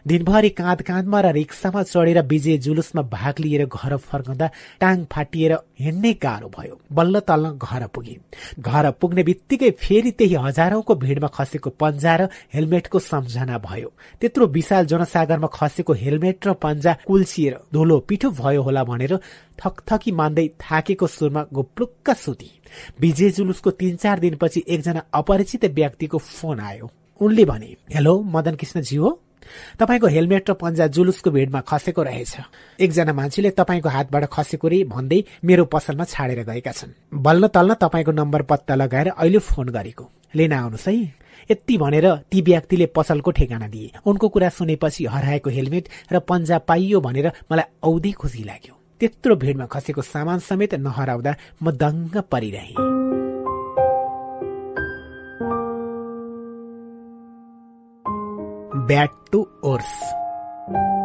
दिनभरि 0.07 0.49
काँध 0.49 0.81
काँधमा 0.81 1.21
र 1.21 1.31
रिक्सामा 1.31 1.83
चढेर 1.83 2.21
विजय 2.25 2.57
जुलुसमा 2.57 3.01
भाग 3.01 3.39
लिएर 3.39 3.65
घर 3.65 3.95
फर्कँदा 3.97 4.49
टाङ 4.81 5.03
फाटिएर 5.11 5.53
हिँड्नै 5.79 6.13
गाह्रो 6.13 6.47
भयो। 6.49 6.79
बल्ल 6.91 7.19
तल्ल 7.19 7.51
घर 7.51 7.87
पुगे। 7.87 8.17
घर 8.59 8.91
पुग्ने 8.91 9.23
बित्तिकै 9.23 9.71
फेरि 9.71 10.11
त्यही 10.11 10.35
हजारौंको 10.35 10.95
भिडमा 10.95 11.27
खसेको 11.27 11.69
पन्जा 11.69 12.15
र 12.15 12.27
हेलमेटको 12.53 12.99
सम्झना 12.99 13.57
भयो। 13.57 13.89
त्यत्रो 14.21 14.47
विशाल 14.47 14.85
जनसागरमा 14.85 15.47
खसेको 15.53 15.93
हेलमेट 15.93 16.47
र 16.47 16.53
पन्जा 16.53 16.93
कुल्सिएर 17.07 17.59
धुलो 17.73 17.99
पिठो 17.99 18.29
भयो 18.31 18.61
होला 18.61 18.83
भनेर 18.83 19.19
थकथकी 19.59 20.11
मान्दै 20.11 20.47
थाकेको 20.61 21.07
सुरमा 21.07 21.45
गोप्लुक्क 21.53 22.09
सुती। 22.15 22.51
विजय 23.01 23.29
जुलुसको 23.29 23.71
तीन 23.71 23.95
चार 23.95 24.19
दिनपछि 24.19 24.63
एकजना 24.67 25.01
अपरिचित 25.13 25.65
व्यक्तिको 25.65 26.17
फोन 26.17 26.59
आयो। 26.59 26.89
उनले 27.21 27.45
भने 27.45 27.75
हेलो 27.93 28.21
मदन 28.21 28.55
कृष्णजी 28.55 28.95
हो? 28.95 29.09
तपाईँको 29.79 30.07
हेलमेट 30.07 30.49
र 30.49 30.53
पन्जा 30.53 30.87
जुलुसको 30.87 31.31
भिडमा 31.31 31.61
खसेको 31.61 32.03
रहेछ। 32.03 32.33
एकजना 32.79 33.13
मान्छेले 33.13 33.49
तपाईँको 33.51 33.89
हातबाट 33.89 34.25
खसेको 34.25 34.67
रे 34.67 34.83
भन्दै 34.83 35.23
मेरो 35.45 35.65
पसलमा 35.65 36.03
छाडेर 36.03 36.43
गएका 36.43 36.71
छन्। 36.71 36.91
बल्ल 37.13 37.47
तल्ल 37.47 37.73
तपाईँको 37.73 38.11
नम्बर 38.11 38.41
पत्ता 38.41 38.75
लगाएर 38.75 39.07
अहिले 39.17 39.39
फोन 39.39 39.69
गरेको। 39.69 40.09
लिन 40.35 40.53
आउनुहोस् 40.53 40.87
है। 40.87 40.95
यति 41.51 41.77
भनेर 41.77 42.05
ती 42.31 42.41
व्यक्तिले 42.41 42.85
पसलको 42.85 43.31
ठेगाना 43.31 43.67
दिए। 43.67 43.91
उनको 44.05 44.29
कुरा 44.29 44.49
सुनेपछि 44.49 45.05
हराएको 45.05 45.49
हेलमेट 45.49 45.89
र 46.11 46.19
पन्जा 46.19 46.57
पाइयो 46.57 47.01
भनेर 47.01 47.31
मलाई 47.51 47.69
औधी 47.83 48.11
खुसी 48.11 48.43
लाग्यो। 48.43 48.73
त्यत्रो 48.99 49.35
भिडमा 49.35 49.65
खसेको 49.65 50.01
सामान 50.01 50.39
समेत 50.39 50.75
नहराउँदा 50.75 51.35
म 51.63 51.71
दङ्ग 51.71 52.17
परिरहेँ। 52.31 52.94
Back 58.87 59.09
to 59.31 59.47
Earth. 59.65 61.04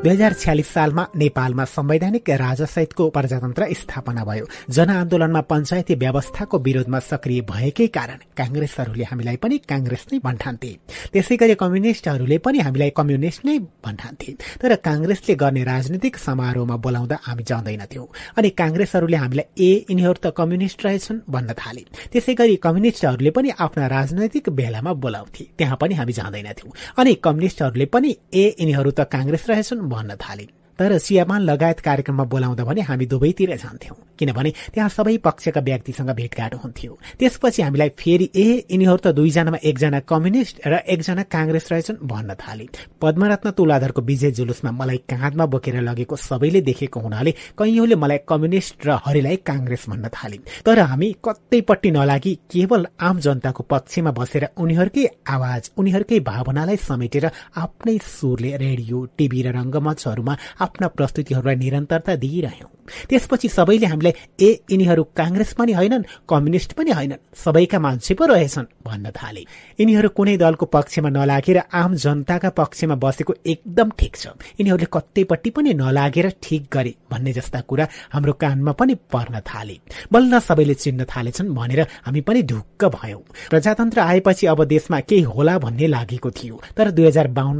दुई 0.00 0.10
हजार 0.10 0.32
छ्यालिस 0.32 0.68
सालमा 0.74 1.04
नेपालमा 1.20 1.64
संवैधानिक 1.76 2.28
राजासहितको 2.40 3.08
प्रजातन्त्र 3.16 3.66
स्थापना 3.80 4.22
भयो। 4.24 4.44
जनआन्दोलनमा 4.72 5.40
पञ्चायती 5.50 5.94
व्यवस्थाको 6.00 6.58
विरोधमा 6.58 6.98
सक्रिय 7.04 7.40
भएकै 7.44 7.86
कारण 7.96 8.18
कांग्रेसहरूले 8.32 9.04
हामीलाई 9.04 9.36
पनि 9.36 9.58
कांग्रेस 9.68 10.06
नै 10.12 10.18
भन्ठान्थे। 10.24 10.70
त्यसै 11.12 11.36
गरी 11.36 11.54
कम्युनिष्टहरूले 11.62 12.38
पनि 12.40 12.58
हामीलाई 12.64 12.90
कम्युनिष्ट 12.96 13.44
नै 13.44 13.58
भन्ठान्थे। 13.84 14.30
तर 14.62 14.74
कांग्रेसले 14.88 15.34
गर्ने 15.36 15.64
राजनीतिक 15.64 16.16
समारोहमा 16.16 16.76
बोलाउँदा 16.80 17.16
हामी 17.26 17.44
जाँदैनथ्यौं 17.50 18.06
अनि 18.40 18.48
कांग्रेसहरूले 18.56 19.16
हामीलाई 19.20 19.46
ए 19.60 19.70
यिनीहरू 19.90 20.18
त 20.24 20.32
कम्युनिष्ट 20.32 20.78
रहेछन् 20.86 21.20
भन्न 21.28 21.52
थाले। 21.60 21.84
त्यसै 22.08 22.34
गरी 22.40 22.56
कम्युनिष्टहरूले 22.64 23.30
पनि 23.36 23.48
आफ्ना 23.60 23.86
राजनैतिक 23.96 24.48
भेलामा 24.48 24.92
बोलाउँथे। 25.04 25.44
त्यहाँ 25.60 25.76
पनि 25.76 25.94
हामी 26.00 26.12
जाँदैनथ्यौं 26.18 26.72
अनि 26.96 27.14
कम्युनिष्टहरूले 27.20 27.86
पनि 27.92 28.16
ए 28.32 28.44
यिनीहरू 28.56 28.90
त 28.96 29.04
कांग्रेस 29.12 29.46
रहेछन् 29.52 29.88
भन्न 29.90 30.16
थाले। 30.16 30.48
तर 30.80 30.96
सियामान 30.98 31.40
लगायत 31.42 31.80
कार्यक्रममा 31.80 32.24
बोलाउँदा 32.24 32.64
भने 32.64 32.80
हामी 32.80 33.06
दुवैतिर 33.06 33.56
जान्थ्यौं। 33.56 33.96
किनभने 34.18 34.50
त्यहाँ 34.74 34.88
सबै 34.88 35.16
पक्षका 35.16 35.60
व्यक्तिसँग 35.60 36.10
भेटघाट 36.10 36.54
हुन्थ्यो। 36.54 36.92
त्यसपछि 37.20 37.62
हामीलाई 37.62 37.88
फेरि 38.00 38.28
ए 38.34 38.46
यिनीहरू 38.70 38.96
त 38.96 39.12
दुईजनामा 39.12 39.58
एकजना 39.60 40.00
कम्युनिस्ट 40.08 40.56
र 40.66 40.80
एकजना 40.88 41.22
काङ्ग्रेस 41.28 41.66
रहेछन् 41.72 41.98
भन्न 42.02 42.34
थाले। 42.34 42.66
पद्मरत्न 43.00 43.50
तुलाधरको 43.50 44.00
विजय 44.02 44.30
जुलुसमा 44.30 44.70
मलाई 44.70 44.98
काँधमा 45.12 45.46
बोकेर 45.52 45.76
लगेको 45.80 46.16
सबैले 46.16 46.60
देखेको 46.60 47.00
हुनाले 47.00 47.30
कैयौंले 47.60 47.96
मलाई 47.96 48.18
कम्युनिस्ट 48.28 48.86
र 48.86 48.96
हरिलाई 49.04 49.36
काङ्ग्रेस 49.44 49.84
भन्न 49.88 50.08
थाले। 50.08 50.38
तर 50.64 50.78
हामी 50.80 51.08
कतैपट्टि 51.24 51.90
नलागी 51.90 52.34
केवल 52.52 52.86
आम 53.00 53.20
जनताको 53.20 53.62
पक्षमा 53.68 54.10
बसेर 54.16 54.48
उनीहरूकै 54.56 55.04
आवाज 55.28 55.70
उनीहरूकै 55.76 56.20
भावनालाई 56.30 56.76
समेटेर 56.88 57.30
आफ्नै 57.64 57.98
सुरले 58.16 58.56
रेडियो 58.56 59.04
टीभी 59.18 59.42
र 59.42 59.48
रंगमञ्चहरूमा 59.52 60.34
आफ्ना 60.70 60.88
प्रस्तुतिहरूलाई 60.98 61.56
निरन्तरता 61.56 62.16
दिइरह्यौं 62.16 62.70
त्यसपछि 63.08 63.48
सबैले 63.48 63.86
हामीलाई 63.86 64.12
ए 64.42 64.48
यिनीहरू 64.70 65.02
काङ्ग्रेस 65.16 65.52
पनि 65.58 65.72
होइनन् 65.72 66.04
कम्युनिस्ट 66.28 66.72
पनि 66.72 66.90
होइनन् 66.90 67.22
सबैका 67.44 67.78
मान्छे 67.78 68.14
पो 68.14 68.26
रहेछन् 68.26 68.66
भन्न 68.86 69.10
थाले। 69.10 69.42
यिनीहरू 69.80 70.08
कुनै 70.08 70.36
दलको 70.36 70.66
पक्षमा 70.66 71.08
नलागेर 71.08 71.58
आम 71.72 71.94
जनताका 71.94 72.50
पक्षमा 72.50 72.94
बसेको 72.94 73.34
एकदम 73.46 73.90
ठिक 73.98 74.16
छ। 74.16 74.26
यिनीहरूले 74.58 74.88
कतैपट्टि 74.92 75.50
पनि 75.50 75.74
नलागेर 75.74 76.28
ठिक 76.42 76.66
गरे 76.72 76.94
भन्ने 77.10 77.32
जस्ता 77.32 77.60
कुरा 77.60 77.88
हाम्रो 78.12 78.32
कानमा 78.32 78.72
पनि 78.72 78.94
पर्न 79.12 79.40
थाले। 79.40 79.76
बल्ल 80.12 80.38
सबैले 80.38 80.74
चिन्न 80.74 81.04
थालेछन् 81.04 81.54
भनेर 81.54 81.80
हामी 82.06 82.20
पनि 82.20 82.42
ढुक्क 82.42 82.84
भयौं। 82.96 83.22
प्रजातन्त्र 83.50 84.00
आएपछि 84.00 84.46
अब 84.46 84.64
देशमा 84.64 85.00
केही 85.00 85.22
होला 85.30 85.58
भन्ने 85.58 85.86
लागेको 85.86 86.30
थियो। 86.30 86.60
तर 86.76 86.90
दुई 86.90 87.10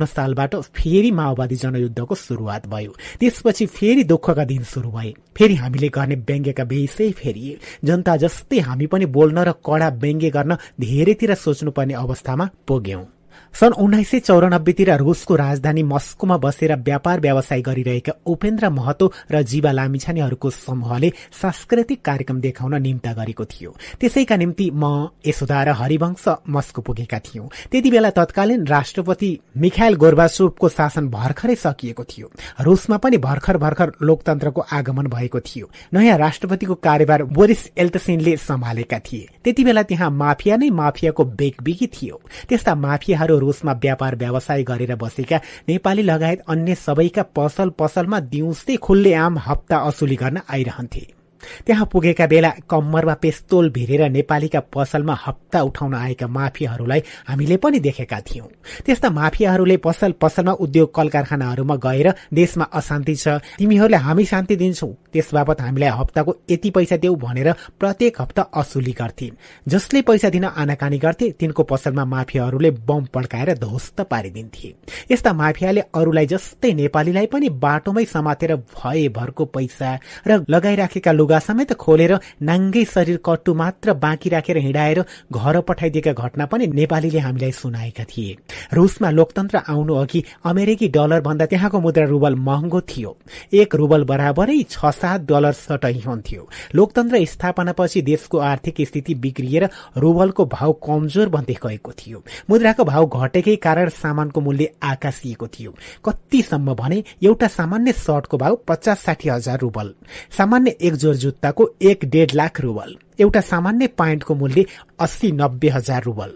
सालबाट 0.07 0.55
फेरि 0.57 1.11
माओवादी 1.11 1.57
जनयुद्धको 1.57 2.15
शुरूआत 2.15 2.66
भयो। 2.66 2.90
त्यसपछि 3.21 3.67
फेरि 3.67 4.05
दुःखका 4.05 4.45
दिन 4.45 4.62
शुरू 4.62 4.91
भए। 4.91 5.12
फेरि 5.37 5.55
हामीले 5.55 5.89
गर्ने 5.89 6.15
व्यङ्ग्यका 6.15 6.65
बेसै 6.65 7.11
फेरिए 7.12 7.59
जनता 7.85 8.17
जस्तै 8.17 8.59
हामी 8.59 8.87
पनि 8.87 9.07
बोल्न 9.07 9.39
र 9.39 9.53
कडा 9.65 9.89
व्यङ्ग्य 9.89 10.31
गर्न 10.31 10.57
धेरैतिर 10.81 11.35
सोच्नुपर्ने 11.35 11.95
अवस्थामा 11.95 12.51
पुग्यौं। 12.67 13.20
सन् 13.55 13.72
उन्नाइस 13.74 14.10
सय 14.10 14.20
चौरानब्बेतिर 14.20 14.90
रूसको 14.97 15.36
राजधानी 15.36 15.82
मस्कोमा 15.82 16.36
बसेर 16.36 16.74
व्यापार 16.77 17.20
व्यवसाय 17.20 17.60
गरिरहेका 17.60 18.12
उपेन्द्र 18.27 18.68
महतो 18.70 19.12
र 19.32 19.43
जीवा 19.43 19.72
लामिछानेहरूको 19.72 20.51
समूहले 20.51 21.12
सांस्कृतिक 21.43 22.01
कार्यक्रम 22.02 22.40
देखाउन 22.40 22.74
निम्ता 22.82 23.12
गरेको 23.12 23.44
थियो। 23.44 23.74
त्यसैका 24.01 24.36
निम्ति 24.36 24.70
म 24.74 25.09
यशोदा 25.27 25.62
र 25.62 25.70
हरिवंश 25.70 26.24
मस्को 26.48 26.82
पुगेका 26.82 27.18
थियौं। 27.18 27.48
त्यति 27.70 27.90
बेला 27.90 28.10
तत्कालीन 28.10 28.66
राष्ट्रपति 28.66 29.31
मिखाइल 29.56 29.94
गोर्बासोभको 29.97 30.68
शासन 30.68 31.09
भर्खरै 31.09 31.55
सकिएको 31.55 32.05
थियो। 32.05 32.31
रूसमा 32.60 32.97
पनि 32.97 33.18
भर्खर 33.18 33.56
भर्खर 33.56 33.93
लोकतन्त्रको 34.02 34.60
आगमन 34.72 35.06
भएको 35.06 35.40
थियो। 35.40 35.70
नयाँ 35.94 36.18
राष्ट्रपतिको 36.18 36.74
कार्यभार 36.86 37.24
बोरिस 37.24 37.66
एल्तसेनले 37.77 38.36
सम्हालेका 38.36 38.98
थिए। 38.98 39.28
त्यति 39.44 39.64
बेला 39.64 39.82
त्यहाँ 39.82 40.10
माफिया 40.10 40.56
नै 40.56 40.70
माफियाको 40.70 41.24
बेगबिगी 41.24 41.86
थियो। 41.86 42.20
त्यस्ता 42.48 42.74
माफियाहरू 42.74 43.39
रूसमा 43.41 43.73
व्यापार 43.83 44.17
व्यवसाय 44.17 44.62
गरेर 44.62 44.95
बसेका 44.97 45.39
नेपाली 45.69 46.03
लगायत 46.03 46.45
अन्य 46.49 46.75
सबैका 46.87 47.23
पसल 47.37 47.69
पसलमा 47.79 48.21
दिउँसै 48.33 48.77
खुल्लेआम 48.77 49.39
हप्ता 49.39 49.79
असुली 49.89 50.17
गर्न 50.17 50.39
आइरहन्थे। 50.51 51.20
त्यहाँ 51.67 51.87
पुगेका 51.93 52.27
बेला 52.27 52.51
कम्मरमा 52.71 53.15
पेस्तोल 53.15 53.71
भिरेर 53.71 54.09
नेपालीका 54.11 54.61
पसलमा 54.75 55.19
हप्ता 55.27 55.61
उठाउन 55.62 55.95
आएका 55.95 56.27
माफियाहरूलाई 56.29 57.03
हामीले 57.29 57.57
पनि 57.57 57.79
देखेका 57.81 58.21
थियौं। 58.21 58.47
त्यस्ता 58.87 59.11
माफियाहरूले 59.11 59.77
पसल 59.77 60.12
पसलमा 60.21 60.53
उद्योग 60.61 60.95
कल 60.95 61.09
कारखानाहरूमा 61.09 61.77
गएर 61.77 62.12
देशमा 62.35 62.65
अशान्ति 62.73 63.15
छ 63.17 63.29
तिमीहरूले 63.59 63.97
हामी 63.97 64.25
शान्ति 64.25 64.57
दिन्छौ। 64.57 64.89
त्यस 65.12 65.31
बापत 65.35 65.61
हामीलाई 65.61 65.91
हप्ताको 65.91 66.37
यति 66.51 66.71
पैसा 66.71 66.97
देऊ 66.97 67.15
भनेर 67.17 67.53
प्रत्येक 67.81 68.21
हप्ता 68.21 68.43
असुली 68.55 68.93
गर्थे 68.93 69.31
जसले 69.67 70.03
पैसा 70.03 70.29
दिन 70.31 70.45
आनाकानी 70.45 70.99
गर्थे 70.99 71.31
तिनको 71.41 71.62
पसलमा 71.62 72.05
माफियाहरूले 72.05 72.71
बम 72.87 73.05
पड्काएर 73.15 73.53
ध्वस्त 73.59 74.01
पारिदिन्थे। 74.11 74.75
यस्ता 75.11 75.33
माफियाले 75.33 75.81
अरूलाई 75.95 76.27
जस्तै 76.27 76.73
नेपालीलाई 76.75 77.27
पनि 77.27 77.49
बाटोमै 77.61 78.05
समातेर 78.05 78.55
भएभरको 78.57 79.45
पैसा 79.47 79.99
र 80.27 80.45
लगाइराखेका 80.51 81.12
लुगा 81.12 81.30
समेत 81.39 81.73
खोलेर 81.73 82.19
नाङ्गै 82.43 82.85
शरीर 82.85 83.20
कट्टु 83.24 83.55
मात्र 83.55 83.93
बाँकी 83.94 84.28
राखेर 84.28 84.57
हिँडाएर 84.57 85.05
घर 85.32 85.61
पठाइदिएका 85.61 86.12
घटना 86.12 86.47
पनि 86.47 86.66
नेपालीले 86.66 87.19
हामीलाई 87.19 87.52
सुनाएका 87.52 88.05
थिए। 88.05 88.36
रुसमा 88.73 89.11
लोकतन्त्र 89.11 89.59
आउनु 89.69 89.94
अघि 89.94 90.24
अमेरिकी 90.44 90.89
डलर 90.89 91.20
भन्दा 91.20 91.47
त्यहाँको 91.47 91.81
मुद्रा 91.81 92.05
रुबल 92.07 92.35
महँगो 92.35 92.81
थियो। 92.81 93.16
एक 93.52 93.74
रुबल 93.74 94.05
बराबरै 94.05 94.62
छ 94.70 94.90
सात 94.90 95.20
डलर 95.20 95.52
सटै 95.52 95.93
हुन्थ्यो। 96.07 96.48
लोकतन्त्र 96.74 97.24
स्थापनापछि 97.24 98.02
देशको 98.02 98.39
आर्थिक 98.39 98.81
स्थिति 98.81 99.15
बिग्रिएर 99.15 99.69
रुबलको 99.97 100.44
भाव 100.47 100.73
कमजोर 100.73 101.28
बन्दै 101.28 101.57
गएको 101.62 101.93
थियो। 101.93 102.23
मुद्राको 102.51 102.85
भाव 102.85 103.07
घटेकै 103.07 103.57
कारण 103.57 103.89
सामानको 103.89 104.40
मूल्य 104.40 104.70
आकाशिएको 104.82 105.47
थियो। 105.47 105.74
कतिसम्म 106.05 106.74
भने 106.74 107.02
एउटा 107.23 107.47
सामान्य 107.47 107.93
सर्टको 107.93 108.36
भाव 108.39 108.59
पचास 108.69 109.01
साठी 109.01 109.28
हजार 109.28 109.59
रुबल। 109.59 109.94
सामान्य 110.39 110.70
एक 110.81 110.94
जोर 110.94 111.15
जुत्ताको 111.21 111.71
एक 111.83 112.05
डेढ 112.05 112.35
लाख 112.35 112.61
रुबल। 112.61 112.97
एउटा 113.21 113.41
सामान्य 113.41 113.87
प्यान्टको 113.97 114.35
मूल्य 114.35 114.65
अस्सी 115.01 115.33
नब्बे 115.33 115.69
हजार 115.69 116.03
रुबल। 116.03 116.33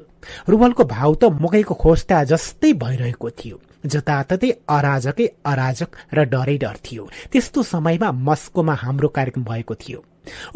रुबलको 0.49 0.85
भाव 0.85 1.15
त 1.15 1.25
मकैको 1.43 1.75
खोस्टा 1.75 2.25
जस्तै 2.25 2.73
भइरहेको 2.81 3.31
थियो। 3.31 3.61
जताततै 3.87 4.51
अराजकै 4.69 5.27
अराजक 5.47 5.91
र 6.15 6.25
डरै 6.25 6.57
डर 6.59 6.77
थियो। 6.85 7.09
त्यस्तो 7.33 7.63
समयमा 7.63 8.11
मस्कोमा 8.13 8.75
हाम्रो 8.75 9.09
कार्यक्रम 9.09 9.45
भएको 9.45 9.75
थियो। 9.75 10.01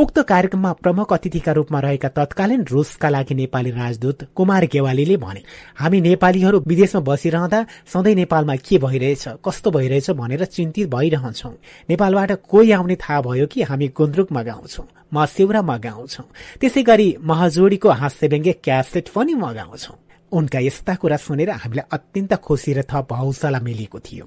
उक्त 0.00 0.18
कार्यक्रममा 0.24 0.72
प्रमुख 0.72 1.12
अतिथिका 1.12 1.52
रूपमा 1.52 1.80
रहेका 1.80 2.08
तत्कालीन 2.08 2.64
रूसका 2.70 3.08
लागि 3.08 3.34
नेपाली 3.34 3.70
राजदूत 3.70 4.18
कुमार 4.36 4.64
गेवालीले 4.72 5.16
भने 5.20 5.42
हामी 5.76 6.00
नेपालीहरू 6.00 6.62
विदेशमा 6.66 7.00
बसिरहँदा 7.04 7.60
सधैँ 7.92 8.14
नेपालमा 8.14 8.56
के 8.56 8.78
भइरहेछ 8.78 9.24
कस्तो 9.44 9.70
भइरहेछ 9.70 10.10
भनेर 10.16 10.44
चिन्तित 10.46 10.88
भइरहन्छौ। 10.88 11.52
नेपालबाट 11.90 12.32
कोही 12.48 12.72
आउने 12.72 12.96
थाहा 12.96 13.20
भयो 13.28 13.46
कि 13.52 13.62
हामी 13.68 13.88
गुन्द्रुकमा 13.92 14.42
गाउँछौ 14.42 14.84
म 15.12 15.26
सेउरामा 15.26 15.76
गाउँछौ 15.84 16.24
त्यसै 16.60 16.82
गरी 16.82 17.08
महजोडीको 17.20 17.88
हास्य 17.92 18.28
व्यङ्ग्य 18.28 18.52
क्यासेट 18.64 19.08
पनि 19.12 19.34
मगाउँछौ। 19.34 20.07
उनका 20.32 20.58
यस्ता 20.58 20.94
कुरा 20.94 21.16
सुनेर 21.16 21.50
हामीलाई 21.50 21.86
अत्यन्त 21.92 22.34
खुसी 22.36 22.72
र 22.72 22.82
थप 22.82 23.12
हौसला 23.12 23.60
मिलेको 23.60 23.98
थियो। 24.00 24.24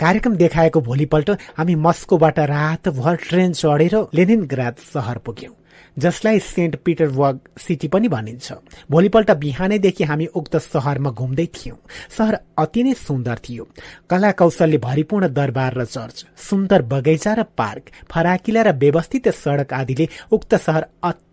कार्यक्रम 0.00 0.36
देखाएको 0.36 0.80
भोलिपल्ट 0.80 1.30
हामी 1.58 1.74
मस्कोबाट 1.76 2.38
रातभर 2.50 3.16
ट्रेन 3.28 3.52
चढेर 3.52 3.94
लेनिनग्राद 4.14 4.74
सहर 4.92 5.18
पुग्यौं 5.18 5.54
जसलाई 5.96 6.38
सेन्ट 6.38 6.76
पिटरबर्ग 6.84 7.38
सिटी 7.58 7.88
पनि 7.88 8.08
भनिन्छ। 8.08 8.52
भोलिपल्ट 8.90 9.30
बिहानैदेखि 9.36 10.04
हामी 10.04 10.26
उक्त 10.38 10.56
सहरमा 10.56 11.10
घुम्दै 11.10 11.46
थियौं। 11.46 11.76
सहर 12.16 12.38
अति 12.58 12.82
नै 12.82 12.92
सुन्दर 12.96 13.38
थियो। 13.38 13.64
कला 14.10 14.30
कौशलले 14.32 14.78
भरिपूर्ण 14.78 15.28
दरबार 15.28 15.74
र 15.74 15.84
चर्च 15.86 16.24
सुन्दर 16.40 16.82
बगैँचा 16.82 17.32
र 17.34 17.42
पार्क 17.58 17.90
फराकिला 18.10 18.62
र 18.62 18.72
व्यवस्थित 18.76 19.28
सड़क 19.34 19.72
आदिले 19.72 20.08
उक्त 20.32 20.54
सहर 20.56 20.86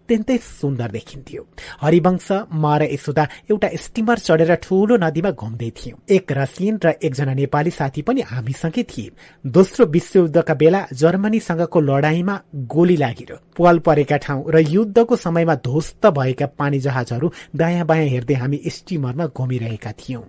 अत्यन्तै 0.08 0.38
सुन्दर 0.40 0.90
देखिन्थ्यो। 0.90 1.42
हरिवंश 1.84 2.28
म 2.48 2.66
र 2.80 2.88
यशोदा 2.88 3.24
एउटा 3.52 3.70
स्टिमर 3.76 4.18
चढेर 4.24 4.52
ठूलो 4.64 4.96
नदीमा 5.04 5.32
घुम्दै 5.36 5.70
थियौं। 5.76 6.00
एक 6.08 6.32
रसियन 6.32 6.76
र 6.80 6.88
एकजना 7.04 7.34
नेपाली 7.36 7.72
साथी 7.76 8.02
पनि 8.08 8.22
हामीसँगै 8.32 8.84
थिए। 8.88 9.12
दोस्रो 9.44 9.84
विश्वयुद्धका 9.92 10.54
बेला 10.56 10.82
जर्मनीसँगको 10.96 11.80
लडाईँमा 11.82 12.36
गोली 12.72 12.96
लागेर 12.96 13.32
पाल 13.52 13.78
परेका 13.84 14.18
ठाउँ 14.24 14.48
र 14.48 14.56
युद्धको 14.66 15.16
समयमा 15.18 15.56
ध्वस्त 15.68 16.04
भएका 16.08 16.48
पानी 16.56 16.80
जहाजहरू 16.80 17.28
दायाँ 17.52 17.86
बायाँ 17.86 18.08
हेर्दै 18.08 18.36
हामी 18.40 18.58
स्टिमरमा 18.66 19.26
घुमिरहेका 19.36 19.92
थियौं। 19.92 20.24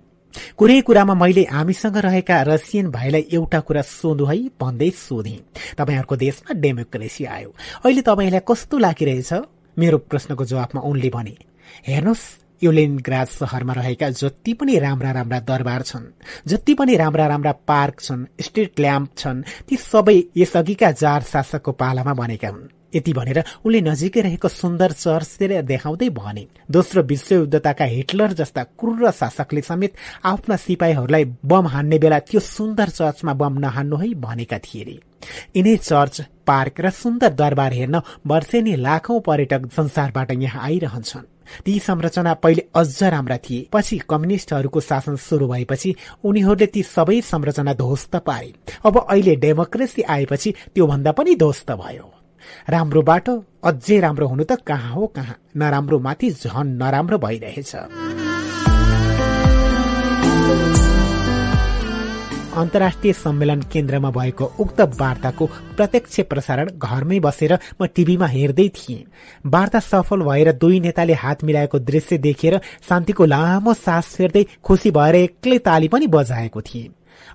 कुरै 0.58 0.80
कुरामा 0.82 1.14
मैले 1.14 1.42
हामीसँग 1.54 1.96
रहेका 2.02 2.42
रसियन 2.42 2.90
भाइलाई 2.90 3.24
एउटा 3.30 3.60
कुरा 3.60 3.82
सोधु 3.82 4.24
है 4.26 4.38
भन्दै 4.58 4.90
सोधे। 4.90 5.36
तपाईँहरूको 5.78 6.16
देशमा 6.16 6.50
डेमोक्रेसी 6.58 7.24
आयो। 7.24 7.50
अहिले 7.86 8.02
तपाईँलाई 8.02 8.42
कस्तो 8.42 8.78
लागिरहेछ? 8.78 9.32
मेरो 9.78 9.98
प्रश्नको 9.98 10.44
जवाफमा 10.44 10.80
उनले 10.80 11.10
भने 11.10 11.34
हेर्नुहोस् 11.86 12.26
यो 12.64 12.70
लेनग्राज 12.70 13.26
सहरमा 13.26 13.72
रहेका 13.72 14.10
जति 14.10 14.52
पनि 14.54 14.78
राम्रा 14.78 15.10
राम्रा 15.10 15.38
दरबार 15.40 15.82
छन् 15.82 16.06
जति 16.48 16.74
पनि 16.74 16.96
राम्रा 16.96 17.26
राम्रा 17.26 17.52
पार्क 17.52 18.00
छन् 18.00 18.26
स्ट्रिट 18.40 18.80
ल्याम्प 18.80 19.10
छन् 19.16 19.42
ती 19.68 19.76
सबै 19.76 20.22
यसअघिका 20.36 20.90
जार 20.92 21.22
शासकको 21.22 21.72
पालामा 21.72 22.14
बनेका 22.14 22.48
हुन्। 22.48 22.77
यति 22.92 23.12
भनेर 23.12 23.42
उनले 23.64 23.80
नजिकै 23.80 24.20
रहेको 24.20 24.48
सुन्दर 24.48 24.92
चर्चतिर 24.92 25.52
देखाउँदै 25.62 26.08
भने 26.10 26.46
दोस्रो 26.70 27.02
विश्वयुद्धताका 27.02 27.84
हिटलर 27.84 28.32
जस्ता 28.32 28.62
क्रूर 28.80 29.10
शासकले 29.10 29.60
समेत 29.60 29.92
आफ्ना 30.24 30.56
सिपाहीहरूलाई 30.56 31.24
बम 31.44 31.66
हान्ने 31.68 31.98
बेला 31.98 32.18
त्यो 32.18 32.40
सुन्दर 32.40 32.88
चर्चमा 32.90 33.32
बम 33.34 33.58
नहान्नु 33.58 33.96
है 33.96 34.12
भनेका 34.16 34.58
थिए। 34.58 34.84
रे 34.84 34.98
यिनै 35.56 35.76
चर्च 35.76 36.20
पार्क 36.46 36.80
र 36.80 36.90
सुन्दर 36.90 37.32
दरबार 37.34 37.72
हेर्न 37.72 38.00
वर्षेनी 38.26 38.76
लाखौं 38.76 39.20
पर्यटक 39.20 39.68
संसारबाट 39.76 40.30
यहाँ 40.32 40.62
आइरहन्छन्। 40.64 41.26
ती 41.64 41.78
संरचना 41.78 42.32
पहिले 42.34 42.62
अझ 42.76 43.02
राम्रा 43.04 43.36
थिए। 43.38 43.66
पछि 43.72 43.98
कम्युनिष्टहरूको 44.10 44.80
शासन 44.80 45.16
शुरू 45.16 45.48
भएपछि 45.48 45.94
उनीहरूले 46.24 46.66
ती 46.66 46.82
सबै 46.82 47.20
संरचना 47.20 47.72
ध्वस्त 47.74 48.16
पारे। 48.26 48.52
अब 48.84 48.98
अहिले 48.98 49.36
डेमोक्रेसी 49.36 50.02
आएपछि 50.02 50.54
त्योभन्दा 50.74 51.12
पनि 51.12 51.34
ध्वस्त 51.34 51.70
भयो। 51.72 52.06
राम्रो 52.68 53.02
बाटो 53.02 53.34
अझै 53.64 54.00
राम्रो 54.00 54.26
हुनु 54.28 54.44
त 54.44 54.60
कहाँ 54.66 54.92
हो 54.94 55.06
कहाँ? 55.16 55.36
नराम्रो 55.56 55.98
माथि 55.98 56.30
झन 56.30 56.66
नराम्रो 56.82 57.18
भइरहेछ। 57.18 57.74
अन्तर्राष्ट्रिय 62.58 63.12
सम्मेलन 63.12 63.60
केन्द्रमा 63.72 64.10
भएको 64.10 64.44
उक्त 64.58 64.80
वार्ताको 65.00 65.46
प्रत्यक्ष 65.76 66.20
प्रसारण 66.30 66.70
घरमै 66.74 67.18
बसेर 67.20 67.52
म 67.80 67.86
टिभीमा 67.86 68.26
हेर्दै 68.26 68.68
थिएँ। 68.68 69.04
वार्ता 69.46 69.80
सफल 69.80 70.22
भएर 70.26 70.52
दुई 70.58 70.80
नेताले 70.80 71.14
हात 71.14 71.44
मिलाएको 71.44 71.78
दृश्य 71.78 72.18
देखेर 72.18 72.60
शान्तिको 72.88 73.24
लामो 73.24 73.74
सास 73.74 74.14
फेर्दै 74.16 74.44
खुसी 74.64 74.90
भएर 74.90 75.14
एक्लै 75.14 75.58
ताली 75.58 75.88
पनि 75.88 76.06
बजाएको 76.10 76.60
थिएँ। 76.60 76.88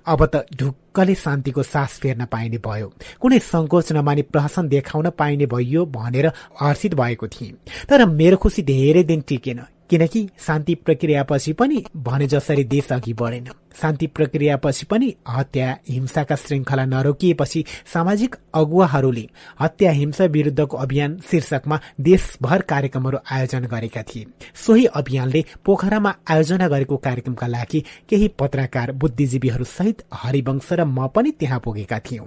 अब 0.06 0.24
त 0.26 0.44
ढुक्कले 0.56 1.14
शान्तिको 1.14 1.62
सास 1.62 1.98
फेर्न 1.98 2.24
पाइने 2.24 2.58
भयो। 2.58 2.92
कुनै 3.20 3.38
संकोच 3.38 3.92
नमानी 3.92 4.22
प्रहसन 4.22 4.68
देखाउन 4.68 5.10
पाइने 5.10 5.46
भयो 5.46 5.84
भनेर 5.86 6.26
हर्षित 6.60 6.94
भएको 6.94 7.28
थिएँ। 7.28 7.52
तर 7.88 8.06
मेरो 8.06 8.36
खुसी 8.36 8.62
धेरै 8.62 9.02
दिन 9.02 9.20
टिकेन 9.20 9.60
किनकि 9.90 10.28
शान्ति 10.38 10.74
प्रक्रियापछि 10.74 11.52
पनि 11.52 11.84
भने 11.96 12.26
जसरी 12.26 12.64
देश 12.64 12.92
अघि 12.92 13.12
बढेन। 13.12 13.48
शान्ति 13.80 14.06
प्रक्रियापछि 14.06 14.86
पनि 14.86 15.14
हत्या 15.28 15.76
हिंसाका 15.88 16.36
श्रृङ्खला 16.36 16.84
नरोकिएपछि 16.84 17.64
सामाजिक 17.92 18.36
अगुवाहरूले 18.54 19.26
हत्या 19.60 19.90
हिंसा 19.90 20.24
विरूद्धको 20.24 20.76
अभियान 20.76 21.18
शीर्षकमा 21.30 21.80
देशभर 22.00 22.62
कार्यक्रमहरू 22.62 23.18
आयोजना 23.32 23.68
गरेका 23.68 24.02
थिए। 24.02 24.26
सोही 24.66 24.84
अभियानले 24.94 25.44
पोखरामा 25.64 26.14
आयोजना 26.30 26.68
गरेको 26.68 26.96
कार्यक्रमका 26.96 27.46
लागि 27.46 27.80
केही 28.08 28.28
पत्रकार 28.38 28.92
बुद्धिजीवीहरू 28.92 29.64
सहित 29.66 30.02
हरिवंश 30.14 30.72
र 30.72 30.84
म 30.84 31.06
पनि 31.14 31.30
त्यहाँ 31.30 31.60
पुगेका 31.64 31.98
थियौं। 31.98 32.26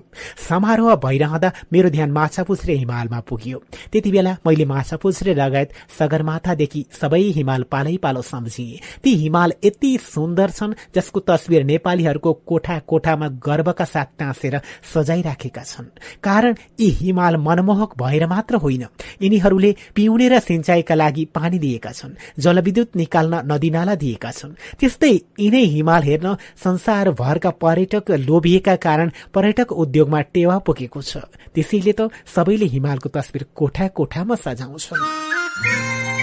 समारोह 0.50 0.96
भइरहँदा 0.96 1.52
मेरो 1.74 1.90
ध्यान 1.90 2.12
माछापुछ्रे 2.12 2.74
हिमालमा 2.76 3.20
पुग्यो। 3.20 3.64
त्यति 3.92 4.12
बेला 4.12 4.36
मैले 4.48 4.66
माछापुछ्रे 4.66 5.34
लगायत 5.34 5.74
सगरमाथादेखि 6.00 6.86
सबै 7.02 7.22
हिमाल 7.38 7.64
पालै 7.72 7.96
पालो 7.98 8.22
सम्झिए। 8.22 8.80
ती 9.04 9.16
हिमाल 9.16 9.54
यति 9.66 9.98
सुन्दर 10.04 10.50
छन् 10.50 10.74
जसको 10.96 11.20
तस्विर 11.38 11.64
नेपालीहरूको 11.64 12.34
कोठा 12.50 12.78
कोठामा 12.90 13.28
गर्वका 13.46 13.86
साथ 13.86 14.06
टाँसेर 14.20 14.60
सजाइराखेका 14.94 15.64
छन्। 15.64 15.86
कारण 16.24 16.56
यी 16.80 16.90
हिमाल 16.98 17.36
मनमोहक 17.38 17.94
भएर 17.98 18.26
मात्र 18.28 18.56
होइन 18.58 18.86
यिनीहरूले 19.22 19.72
पिउने 19.96 20.28
र 20.30 20.40
सिंचाईका 20.40 20.96
लागि 20.96 21.26
पानी 21.36 21.60
दिएका 21.60 21.92
छन् 21.92 22.18
जलविद्युत 22.42 22.96
निकाल्न 22.96 23.42
नदीनाला 23.52 23.96
दिएका 23.96 24.32
छन्। 24.32 24.58
त्यस्तै 24.80 25.14
यिनै 25.40 25.64
हिमाल 25.76 26.02
हेर्न 26.04 26.36
संसारभरका 26.58 27.50
पर्यटक 27.62 28.12
लोभिएका 28.26 28.76
कारण 28.76 29.12
पर्यटक 29.34 29.72
उद्योगमा 29.72 30.22
टेवा 30.34 30.58
पुगेको 30.58 31.02
छ। 31.02 31.18
त्यसैले 31.54 31.94
त 31.94 32.10
सबैले 32.26 32.66
हिमालको 32.66 33.10
तस्विर 33.10 33.46
कोठा 33.56 33.88
कोठामा 33.88 34.36
सजाउँछन्। 34.36 36.17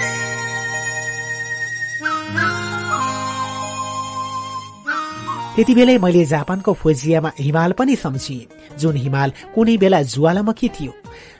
त्यति 5.54 5.74
बेलै 5.74 5.98
मैले 5.98 6.24
जापानको 6.24 6.72
फुजियामा 6.74 7.30
हिमाल 7.38 7.72
पनि 7.78 7.94
सम्झिएँ। 7.96 8.78
जुन 8.78 8.96
हिमाल 8.96 9.32
कुनै 9.54 9.76
बेला 9.78 10.02
ज्वालामुखी 10.02 10.68
थियो। 10.68 10.92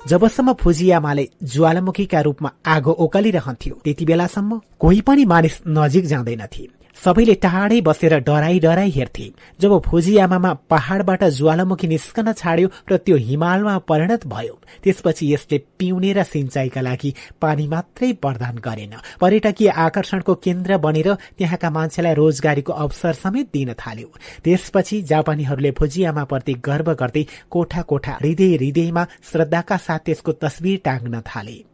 जबसम्म 0.09 0.53
फुजियामाले 0.55 1.25
ज्वालामुखीका 1.43 2.21
रूपमा 2.21 2.51
आगो 2.67 2.93
ओकालिरहन्थ्यो 3.05 3.75
त्यति 3.85 4.05
बेलासम्म 4.05 4.61
कोही 4.79 5.01
पनि 5.01 5.25
मानिस 5.25 5.57
नजिक 5.67 6.05
जाँदैनथे। 6.07 6.84
सबैले 6.97 7.35
टाढै 7.35 7.81
बसेर 7.81 8.15
डराई 8.21 8.59
डराई 8.61 8.91
हेर्थे। 8.91 9.27
जब 9.61 9.73
फुजियामामा 9.87 10.53
पहाड़बाट 10.71 11.25
ज्वालामुखी 11.39 11.87
निस्कन 11.87 12.33
छाड्यो 12.33 12.69
र 12.91 12.97
त्यो 12.97 13.17
हिमालमा 13.17 13.75
परिणत 13.89 14.27
भयो 14.27 14.55
त्यसपछि 14.85 15.33
यसले 15.33 15.59
पिउने 15.79 16.13
र 16.13 16.23
सिंचाईका 16.23 16.81
लागि 16.81 17.15
पानी 17.41 17.67
मात्रै 17.69 18.13
प्रदान 18.23 18.59
गरेन। 18.65 18.95
पर्यटकीय 19.21 19.69
आकर्षणको 19.87 20.35
केन्द्र 20.45 20.77
बनेर 20.79 21.13
त्यहाँका 21.39 21.71
मान्छेलाई 21.71 22.15
रोजगारीको 22.15 22.73
अवसर 22.73 23.13
समेत 23.23 23.53
दिन 23.53 23.73
थाल्यो। 23.75 24.09
त्यसपछि 24.45 25.03
जापानीहरूले 25.03 25.71
फुजियामा 25.79 26.25
प्रति 26.25 26.55
गर्व 26.65 26.93
गर्दै 26.95 27.25
कोठा 27.51 27.83
कोठा 27.83 28.19
हृदय 28.23 28.57
हृदयमा 28.57 29.07
श्रद्धाका 29.33 29.77
साथ 29.77 29.99
त्यसको 30.07 30.33
तस्विर 30.33 30.81
टाँग्न 30.85 31.21
थाले। 31.27 31.74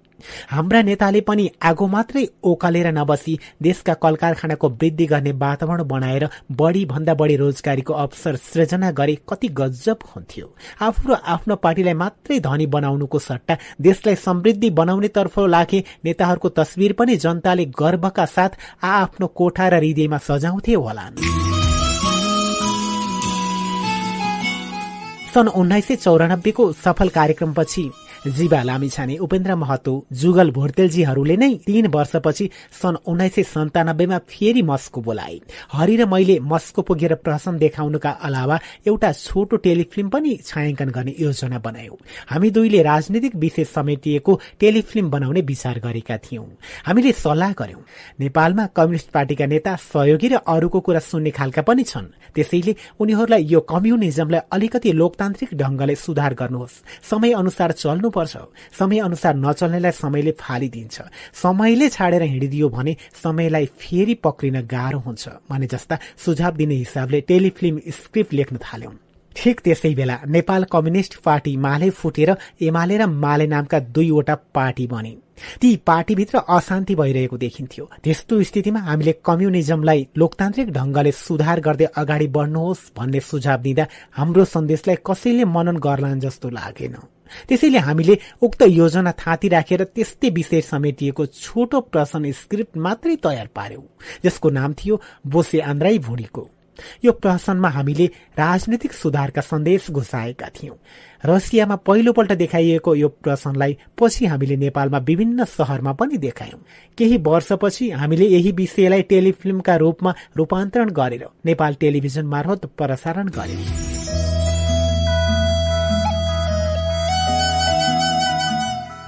हाम्रा 0.50 0.82
नेताले 0.82 1.20
पनि 1.20 1.50
आगो 1.62 1.86
मात्रै 1.86 2.26
ओकालेर 2.42 2.86
नबसी 2.92 3.38
देशका 3.62 3.94
कल 3.94 4.14
कारखानाको 4.16 4.68
वृद्धि 4.70 5.06
गर्ने 5.06 5.32
वातावरण 5.42 5.82
बनाएर 5.84 6.28
बढ़ी 6.52 6.84
भन्दा 6.84 7.14
बढ़ी 7.14 7.36
रोजगारीको 7.36 7.92
अवसर 7.94 8.36
सृजना 8.36 8.90
गरे 8.90 9.18
कति 9.28 9.48
गजब 9.48 9.98
हुन्थ्यो। 10.16 10.46
आफू 10.82 11.12
र 11.12 11.16
आफ्नो 11.26 11.56
पार्टीलाई 11.56 11.94
मात्रै 11.94 12.40
धनी 12.40 12.66
बनाउनुको 12.66 13.18
सट्टा 13.18 13.56
देशलाई 13.80 14.14
समृद्धि 14.16 14.70
बनाउने 14.70 15.08
तर्फ 15.08 15.38
लागे 15.48 15.84
नेताहरूको 16.04 16.48
तस्विर 16.48 16.92
पनि 16.92 17.16
जनताले 17.16 17.64
गर्वका 17.78 18.24
साथ 18.26 18.50
आफ्नो 18.82 19.26
कोठा 19.26 19.68
र 19.68 19.74
हृदयमा 19.74 20.18
सजाउँथे 20.18 20.74
होलान्। 20.74 21.14
सन् 25.34 25.48
उन्नाइस 25.48 25.86
सय 25.86 25.96
चौरानब्बेको 25.96 26.72
सफल 26.72 27.08
कार्यक्रमपछि 27.08 27.82
जीवा 28.26 28.62
लामिछाने 28.62 29.16
उपेन्द्र 29.16 29.54
महतो 29.56 29.92
जुगल 30.12 30.50
भोर्तेलजीहरूले 30.52 31.36
नै 31.36 31.54
तीन 31.66 31.86
वर्षपछि 31.88 32.48
सन् 32.82 32.96
उन्नाइस 33.08 33.34
सय 33.34 33.42
सन्तानब्बेमा 33.42 34.18
फेरि 34.28 34.62
मस्को 34.62 35.00
बोलाए। 35.00 35.38
हरि 35.72 35.96
र 35.96 36.06
मैले 36.06 36.38
मस्को 36.44 36.82
पुगेर 36.82 37.14
प्रसन्न 37.24 37.58
देखाउनुका 37.58 38.10
अलावा 38.10 38.58
एउटा 38.86 39.12
छोटो 39.12 39.56
टेलिफिल्म 39.56 40.08
पनि 40.08 40.36
छायाङ्कन 40.44 40.88
गर्ने 40.90 41.14
योजना 41.20 41.58
बनायौं। 41.58 41.96
हामी 42.28 42.50
दुईले 42.50 42.82
राजनीतिक 42.82 43.36
विषय 43.36 43.64
समेटिएको 43.64 44.40
टेलिफिल्म 44.60 45.10
बनाउने 45.10 45.40
विचार 45.40 45.78
गरेका 45.80 46.18
थियौं। 46.20 46.44
हामीले 46.86 47.12
सल्लाह 47.12 47.52
गर्यौं 47.52 47.80
नेपालमा 48.20 48.66
कम्युनिष्ट 48.76 49.10
पार्टीका 49.10 49.46
नेता 49.46 49.76
सहयोगी 49.80 50.28
र 50.28 50.44
अरूको 50.44 50.80
कुरा 50.80 51.00
सुन्ने 51.00 51.30
खालका 51.30 51.62
पनि 51.62 51.82
छन्। 51.82 52.12
त्यसैले 52.36 52.76
उनीहरूलाई 53.00 53.42
यो 53.48 53.60
कम्युनिजमलाई 53.64 54.40
अलिकति 54.52 54.92
लोकतान्त्रिक 54.92 55.50
ढंगले 55.56 55.94
सुधार 55.96 56.34
गर्नुहोस्। 56.34 56.82
समय 57.10 57.32
अनुसार 57.32 57.72
चल्नु 57.72 58.09
समय 58.78 58.98
अनुसार 58.98 59.34
नचल्नेलाई 59.36 59.92
समयले 59.92 60.32
फालिदिन्छ। 60.40 60.96
समयले 61.42 61.88
छाडेर 61.88 62.22
हिँडिदियो 62.22 62.68
भने 62.68 62.96
समयलाई 63.22 63.66
फेरि 63.80 64.14
पक्रिन 64.24 64.60
गाह्रो 64.66 64.98
हुन्छ 64.98 65.28
भने 65.50 65.66
जस्ता 65.66 65.98
सुझाव 66.24 66.52
दिने 66.56 66.74
हिसाबले 66.74 67.20
टेलिफिल्म 67.28 67.80
स्क्रिप्ट 68.00 68.32
लेख्न 68.34 68.56
थाल्यौं। 68.58 68.92
ठिक 69.36 69.60
त्यसै 69.64 69.94
बेला 69.94 70.16
नेपाल 70.26 70.64
कम्युनिष्ट 70.72 71.14
पार्टी 71.24 71.56
माले 71.56 71.90
फुटेर 71.90 72.30
एमाले 72.60 72.96
र 72.98 73.06
माले 73.06 73.46
नामका 73.46 73.78
दुईवटा 73.94 74.34
पार्टी 74.54 74.86
बने। 74.86 75.16
ती 75.60 75.68
पार्टीभित्र 75.86 76.38
अशान्ति 76.50 76.94
भइरहेको 76.94 77.36
देखिन्थ्यो। 77.38 77.84
त्यस्तो 78.04 78.42
स्थितिमा 78.42 78.80
हामीले 78.80 79.12
कम्युनिजमलाई 79.24 80.06
लोकतान्त्रिक 80.18 80.70
ढंगले 80.72 81.12
सुधार 81.14 81.60
गर्दै 81.60 81.86
अगाडि 81.96 82.26
बढ्नुहोस् 82.26 82.90
भन्ने 82.96 83.20
सुझाव 83.20 83.60
दिँदा 83.62 83.86
हाम्रो 84.18 84.44
सन्देशलाई 84.44 84.96
कसैले 85.06 85.44
मनन 85.46 85.76
गर्लान् 85.78 86.20
जस्तो 86.20 86.48
लागेन। 86.50 86.96
त्यसैले 87.48 87.78
हामीले 87.78 88.18
उक्त 88.42 88.62
योजना 88.62 89.12
थाँती 89.12 89.48
राखेर 89.48 89.84
त्यस्तै 89.84 90.30
विषय 90.30 90.60
समेटिएको 90.60 91.26
छोटो 91.26 91.80
प्रश्न 91.80 92.32
स्क्रिप्ट 92.32 92.76
मात्रै 92.76 93.16
तयार 93.16 93.48
पार्यौं 93.54 93.84
जसको 94.24 94.50
नाम 94.50 94.72
थियो 94.74 95.00
बोसे 95.26 95.60
आन्द्राई 95.60 95.98
भुँडीको। 95.98 96.48
यो 97.04 97.12
प्रहसनमा 97.12 97.68
हामीले 97.68 98.04
राजनीतिक 98.38 98.92
सुधारका 98.92 99.40
सन्देश 99.40 99.90
घुसाएका 99.90 100.48
थियौं। 100.48 100.76
रसियामा 101.24 101.76
पहिलोपल्ट 101.76 102.32
देखाइएको 102.32 102.94
यो 102.94 103.08
प्रसनलाई 103.20 103.76
पछि 103.98 104.26
हामीले 104.26 104.56
नेपालमा 104.56 104.98
विभिन्न 104.98 105.44
शहरमा 105.44 105.92
पनि 105.92 106.16
देखायौं। 106.16 106.58
केही 106.98 107.16
वर्षपछि 107.26 107.90
हामीले 107.90 108.28
यही 108.28 108.52
विषयलाई 108.52 109.02
टेलिफिल्मका 109.12 109.76
रूपमा 109.76 110.14
रूपान्तरण 110.36 110.90
गरेर 110.90 111.26
नेपाल 111.46 111.74
टेलिभिजन 111.74 112.26
मार्फत 112.26 112.66
प्रसारण 112.78 113.28
गर्यौं। 113.28 113.99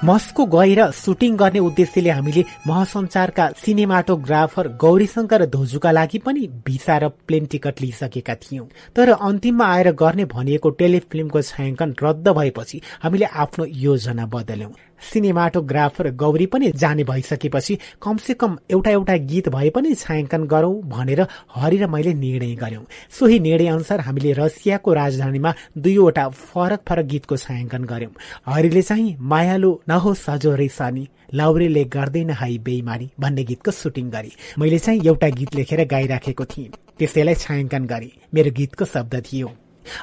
मस्को 0.03 0.45
गएर 0.45 0.79
सुटिङ 0.91 1.35
गर्ने 1.37 1.59
उद्देश्यले 1.59 2.09
हामीले 2.09 2.43
महासञ्चारका 2.67 3.47
सिनेमाटोग्राफर 3.55 4.67
गौरीशंकर 4.75 5.45
धोजुका 5.45 5.91
लागि 5.91 6.19
पनि 6.25 6.47
भिसा 6.65 6.97
र 6.97 7.07
प्लेन 7.27 7.45
टिकट 7.45 7.81
लिइसकेका 7.81 8.35
थियौं। 8.35 8.65
तर 8.95 9.09
अन्तिममा 9.09 9.65
आएर 9.65 9.91
गर्ने 9.95 10.25
भनिएको 10.25 10.69
टेलिफिल्मको 10.81 11.41
छायाङ्कन 11.41 11.95
रद्द 12.03 12.27
भएपछि 12.29 12.81
हामीले 13.03 13.25
आफ्नो 13.43 13.65
योजना 13.87 14.25
बदल्यौं। 14.35 14.71
सिनेमाटोग्राफर 15.11 16.09
गौरी 16.15 16.45
पनि 16.45 16.71
जाने 16.75 17.03
भइसकेपछि 17.03 17.77
कमसे 18.01 18.33
कम 18.33 18.57
एउटा 18.71 18.91
एउटा 18.91 19.15
गीत 19.31 19.49
भए 19.49 19.69
पनि 19.75 19.93
छायाङ्कन 19.95 20.43
गरौं 20.53 20.73
भनेर 20.89 21.21
हरि 21.55 21.77
र 21.77 21.87
मैले 21.87 22.13
निर्णय 22.13 22.55
गर्यौं। 22.55 22.83
सोही 23.19 23.39
निर्णय 23.39 23.67
अनुसार 23.67 23.99
हामीले 24.07 24.33
रसियाको 24.33 24.93
राजधानीमा 24.93 25.53
दुईवटा 25.77 26.27
फरक 26.29 26.81
फरक 26.89 27.05
गीतको 27.05 27.37
छायाङ्कन 27.37 27.83
गर्यौं। 27.91 28.11
हरिले 28.53 28.81
चाहिँ 28.81 29.15
मायालु 29.33 29.71
नहो 29.89 30.13
सजो 30.25 30.55
रेसानी 30.55 31.07
लाउरेले 31.33 31.83
गर्दैन 31.95 32.29
हाई 32.39 32.57
बेइमानी 32.65 33.09
भन्ने 33.19 33.43
गीतको 33.43 33.71
सुटिङ 33.71 34.09
गरे 34.11 34.31
मैले 34.59 34.79
चाहिँ 34.79 35.01
एउटा 35.05 35.29
गीत 35.39 35.55
लेखेर 35.55 35.85
गाइराखेको 35.87 36.45
थिएँ। 36.45 36.71
त्यसैलाई 36.99 37.35
छायाङ्कन 37.35 37.85
गरे 37.85 38.11
मेरो 38.33 38.51
गीतको 38.57 38.85
शब्द 38.85 39.15
थियो। 39.25 39.49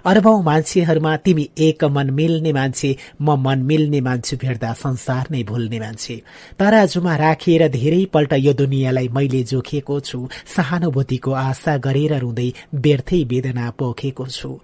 अरबौं 0.05 0.43
मान्छेहरूमा 0.43 1.17
तिमी 1.17 1.49
एक 1.59 1.85
मन 1.85 2.11
मिल्ने 2.11 2.53
मान्छे 2.53 2.97
म 3.21 3.37
मन 3.39 3.59
मिल्ने 3.63 4.01
मान्छे 4.01 4.37
भेट्दा 4.37 4.73
संसार 4.73 5.25
नै 5.31 5.43
भुल्ने 5.43 5.79
मान्छे। 5.81 6.17
तराजुमा 6.59 7.17
राखेर 7.17 7.69
धेरैपल्ट 7.69 8.33
यो 8.33 8.53
दुनियाँलाई 8.53 9.09
मैले 9.09 9.43
जोखेको 9.43 10.01
छु 10.01 10.29
सहानुभूतिको 10.57 11.33
आशा 11.33 11.77
गरेर 11.77 12.19
रुँदै 12.19 12.53
व्यर्थै 12.75 13.25
वेदना 13.25 13.71
पोखेको 13.71 14.27
छु। 14.27 14.59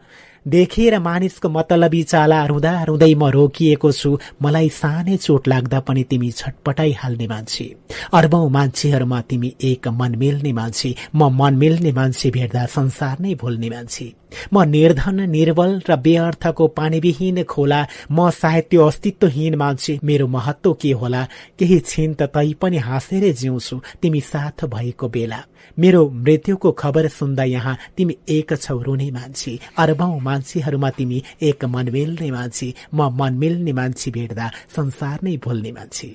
देखेर 0.46 0.98
मानिसको 0.98 1.48
मतलबी 1.48 2.02
चाला 2.02 2.44
रुँदा 2.46 2.72
रुँदै 2.88 3.14
म 3.14 3.28
रोकिएको 3.36 3.90
छु 3.92 4.10
मलाई 4.42 4.68
सानै 4.72 5.16
चोट 5.16 5.48
लाग्दा 5.48 5.80
पनि 5.80 6.02
तिमी 6.10 6.30
छटपटाइ 6.30 6.92
हाल्ने 6.92 7.26
मान्छे। 7.26 7.66
अर्बौं 8.14 8.48
मान्छेहरूमा 8.50 9.20
तिमी 9.20 9.54
एक 9.62 9.88
मन 9.98 10.14
मिल्ने 10.18 10.52
मान्छे 10.52 10.94
म 11.14 11.30
मन 11.40 11.54
मिल्ने 11.54 11.92
मान्छे 11.92 12.30
भेट्दा 12.30 12.64
संसार 12.76 13.16
नै 13.20 13.34
भुल्ने 13.34 13.70
मान्छे। 13.70 14.06
म 14.54 14.62
निर्धन 14.68 15.20
निर्बल 15.30 15.70
र 15.88 15.96
बेअर्थको 15.96 16.66
पानीविहीन 16.78 17.42
खोला 17.42 17.80
म 18.10 18.30
सायद 18.30 18.64
त्यो 18.70 18.86
अस्तित्वहीन 18.86 19.54
मान्छे 19.54 19.98
मेरो 20.04 20.26
महत्व 20.26 20.72
के 20.82 20.92
होला 20.92 21.22
केही 21.58 21.78
छिन 21.80 22.14
त 22.14 22.30
तै 22.34 22.52
पनि 22.60 22.78
हाँसेरै 22.86 23.32
जिउँछु 23.32 23.80
तिमी 24.02 24.20
साथ 24.20 24.64
भएको 24.74 25.08
बेला। 25.08 25.40
मेरो 25.78 26.08
मृत्युको 26.10 26.72
खबर 26.72 27.08
सुन्दा 27.08 27.44
यहाँ 27.44 27.76
तिमी 27.96 28.16
एक 28.28 28.54
छौ 28.56 28.78
रुने 28.82 29.10
मान्छे। 29.10 29.58
अरबौं 29.78 30.20
मान्छेहरूमा 30.20 30.90
तिमी 30.90 31.22
एक 31.42 31.64
मन 31.64 31.90
मिल्ने 31.90 32.30
मान्छे। 32.30 32.72
म 32.94 33.10
मन 33.20 33.34
मिल्ने 33.34 33.72
मान्छे 33.72 34.10
भेट्दा 34.10 34.50
संसार 34.76 35.18
नै 35.22 35.36
भुल्ने 35.36 35.72
मान्छे। 35.72 36.14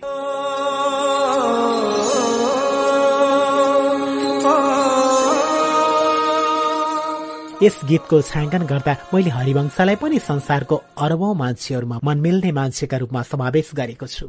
यस 7.62 7.76
गीतको 7.86 8.18
छायाङ्कन 8.22 8.64
गर्दा 8.66 8.94
मैले 9.14 9.30
हरिवंशलाई 9.30 9.96
पनि 10.02 10.20
संसारको 10.20 10.76
अरबौं 10.98 11.34
मान्छेहरूमा 11.36 12.00
मन 12.04 12.18
मिल्ने 12.18 12.52
मान्छेका 12.52 12.98
रूपमा 12.98 13.22
समावेश 13.22 13.70
गरेको 13.78 14.08
छु। 14.08 14.28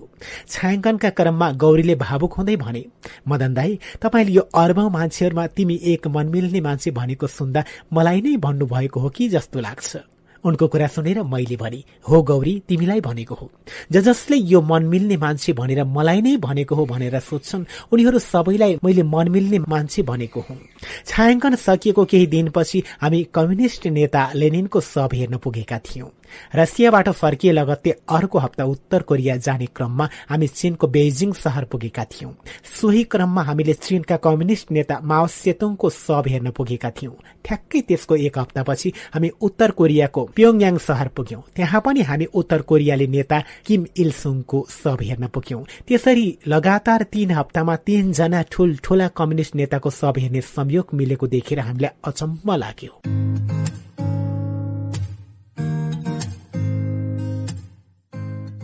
छायाङ्कनका 0.52 1.10
क्रममा 1.16 1.48
गौरीले 1.64 1.94
भावुक 2.04 2.32
हुँदै 2.38 2.56
भने 2.56 2.84
मदन 3.28 3.54
दाई 3.54 3.78
तपाईँले 4.02 4.32
यो 4.32 4.42
अरबौं 4.54 4.88
मान्छेहरूमा 4.92 5.46
तिमी 5.56 5.80
एक 5.92 6.06
मन 6.12 6.26
मिल्ने 6.28 6.60
मान्छे 6.60 6.90
भनेको 6.92 7.26
सुन्दा 7.38 7.64
मलाई 7.92 8.20
नै 8.20 8.36
भन्नुभएको 8.36 9.00
हो 9.00 9.08
कि 9.08 9.28
जस्तो 9.28 9.60
लाग्छ। 9.60 10.11
उनको 10.44 10.68
कुरा 10.68 10.86
सुनेर 10.86 11.22
मैले 11.22 11.56
भने 11.56 11.84
हो 12.08 12.22
गौरी 12.22 12.62
तिमीलाई 12.68 13.00
भनेको 13.00 13.34
हो। 13.34 13.50
ज 13.92 14.00
जसले 14.02 14.36
यो 14.36 14.60
मन 14.60 14.84
मिल्ने 14.84 15.16
मान्छे 15.16 15.52
भनेर 15.52 15.84
मलाई 15.84 16.20
नै 16.20 16.36
भनेको 16.36 16.74
हो 16.74 16.86
भनेर 16.86 17.18
सोध्छन् 17.20 17.64
उनीहरू 17.92 18.18
सबैलाई 18.18 18.78
मैले 18.84 19.02
मन 19.02 19.28
मिल्ने 19.28 19.58
मान्छे 19.58 20.02
भनेको 20.02 20.40
हुँ। 20.40 20.58
छायाङ्कन 21.06 21.54
सकिएको 21.56 22.04
केही 22.04 22.26
दिनपछि 22.26 22.82
हामी 23.00 23.22
कम्युनिष्ट 23.34 23.86
नेता 23.86 24.30
लेनिनको 24.34 24.80
सब 24.80 25.08
हेर्न 25.14 25.36
पुगेका 25.36 25.78
थियौं। 25.78 26.08
रसियाबाट 26.54 27.08
फर्किए 27.12 27.52
लगत्तै 27.52 27.90
अर्को 28.08 28.38
हप्ता 28.38 28.64
उत्तर 28.64 29.02
कोरिया 29.02 29.36
जाने 29.36 29.66
क्रममा 29.76 30.08
हामी 30.30 30.46
चीनको 30.48 30.86
बेजिङ 30.88 31.32
शहर 31.34 31.64
पुगेका 31.64 32.04
थियौं। 32.04 32.32
सोही 32.80 33.02
क्रममा 33.04 33.42
हामीले 33.42 33.74
चीनका 33.74 34.16
कम्युनिष्ट 34.16 34.70
नेता 34.70 35.00
माओ 35.02 35.26
सेतुङको 35.32 35.90
सब 35.90 36.24
हेर्न 36.28 36.50
पुगेका 36.50 36.90
थियौं। 36.90 37.14
ठ्याक्कै 37.44 37.80
त्यसको 37.88 38.16
एक 38.16 38.38
हप्तापछि 38.38 38.92
हामी 39.14 39.28
उत्तर 39.40 39.70
कोरियाको 39.70 40.22
प्योङयाङ 40.36 40.76
शहर 40.78 41.08
पुग्यौं। 41.16 41.40
त्यहाँ 41.56 41.80
पनि 41.84 42.02
हामी 42.02 42.26
उत्तर 42.34 42.60
कोरियाली 42.62 43.06
नेता 43.06 43.38
किम 43.66 43.86
इलसुङको 43.96 44.66
सब 44.70 44.98
हेर्न 45.02 45.26
पुग्यौं। 45.26 45.62
त्यसरी 45.88 46.26
लगातार 46.46 47.02
तीन 47.12 47.30
हप्तामा 47.30 47.76
तीनजना 47.86 48.42
ठूल्ठूला 48.52 49.08
कम्युनिष्ट 49.16 49.54
नेताको 49.54 49.90
सब 49.92 50.14
हेर्ने 50.18 50.40
संयोग 50.40 50.94
मिलेको 50.94 51.26
देखेर 51.26 51.60
हामीलाई 51.60 51.96
अचम्म 52.04 52.56
लाग्यो। 52.56 52.92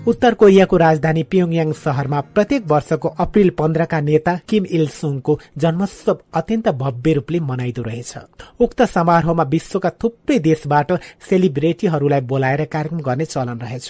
उत्तर 0.08 0.34
कोरियाको 0.40 0.76
राजधानी 0.76 1.22
प्योङयाङ 1.22 1.72
शहरमा 1.76 2.20
प्रत्येक 2.34 2.62
वर्षको 2.66 3.08
अप्रेल 3.20 3.50
पन्ध्रका 3.58 3.98
नेता 4.00 4.32
किम 4.48 4.64
इल 4.76 4.86
सुङको 4.90 5.32
जन्मोत्सव 5.58 6.18
अत्यन्त 6.34 6.68
भव्य 6.74 7.12
रूपले 7.12 7.40
मनाइदो 7.40 7.82
रहेछ। 7.82 8.12
उक्त 8.60 8.82
समारोहमा 8.88 9.44
विश्वका 9.52 9.90
थुप्रै 10.00 10.38
देशबाट 10.38 10.92
सेलिब्रेटीहरूलाई 11.28 12.20
बोलाएर 12.30 12.64
कार्यक्रम 12.72 13.00
गर्ने 13.00 13.24
चलन 13.26 13.58
रहेछ। 13.60 13.88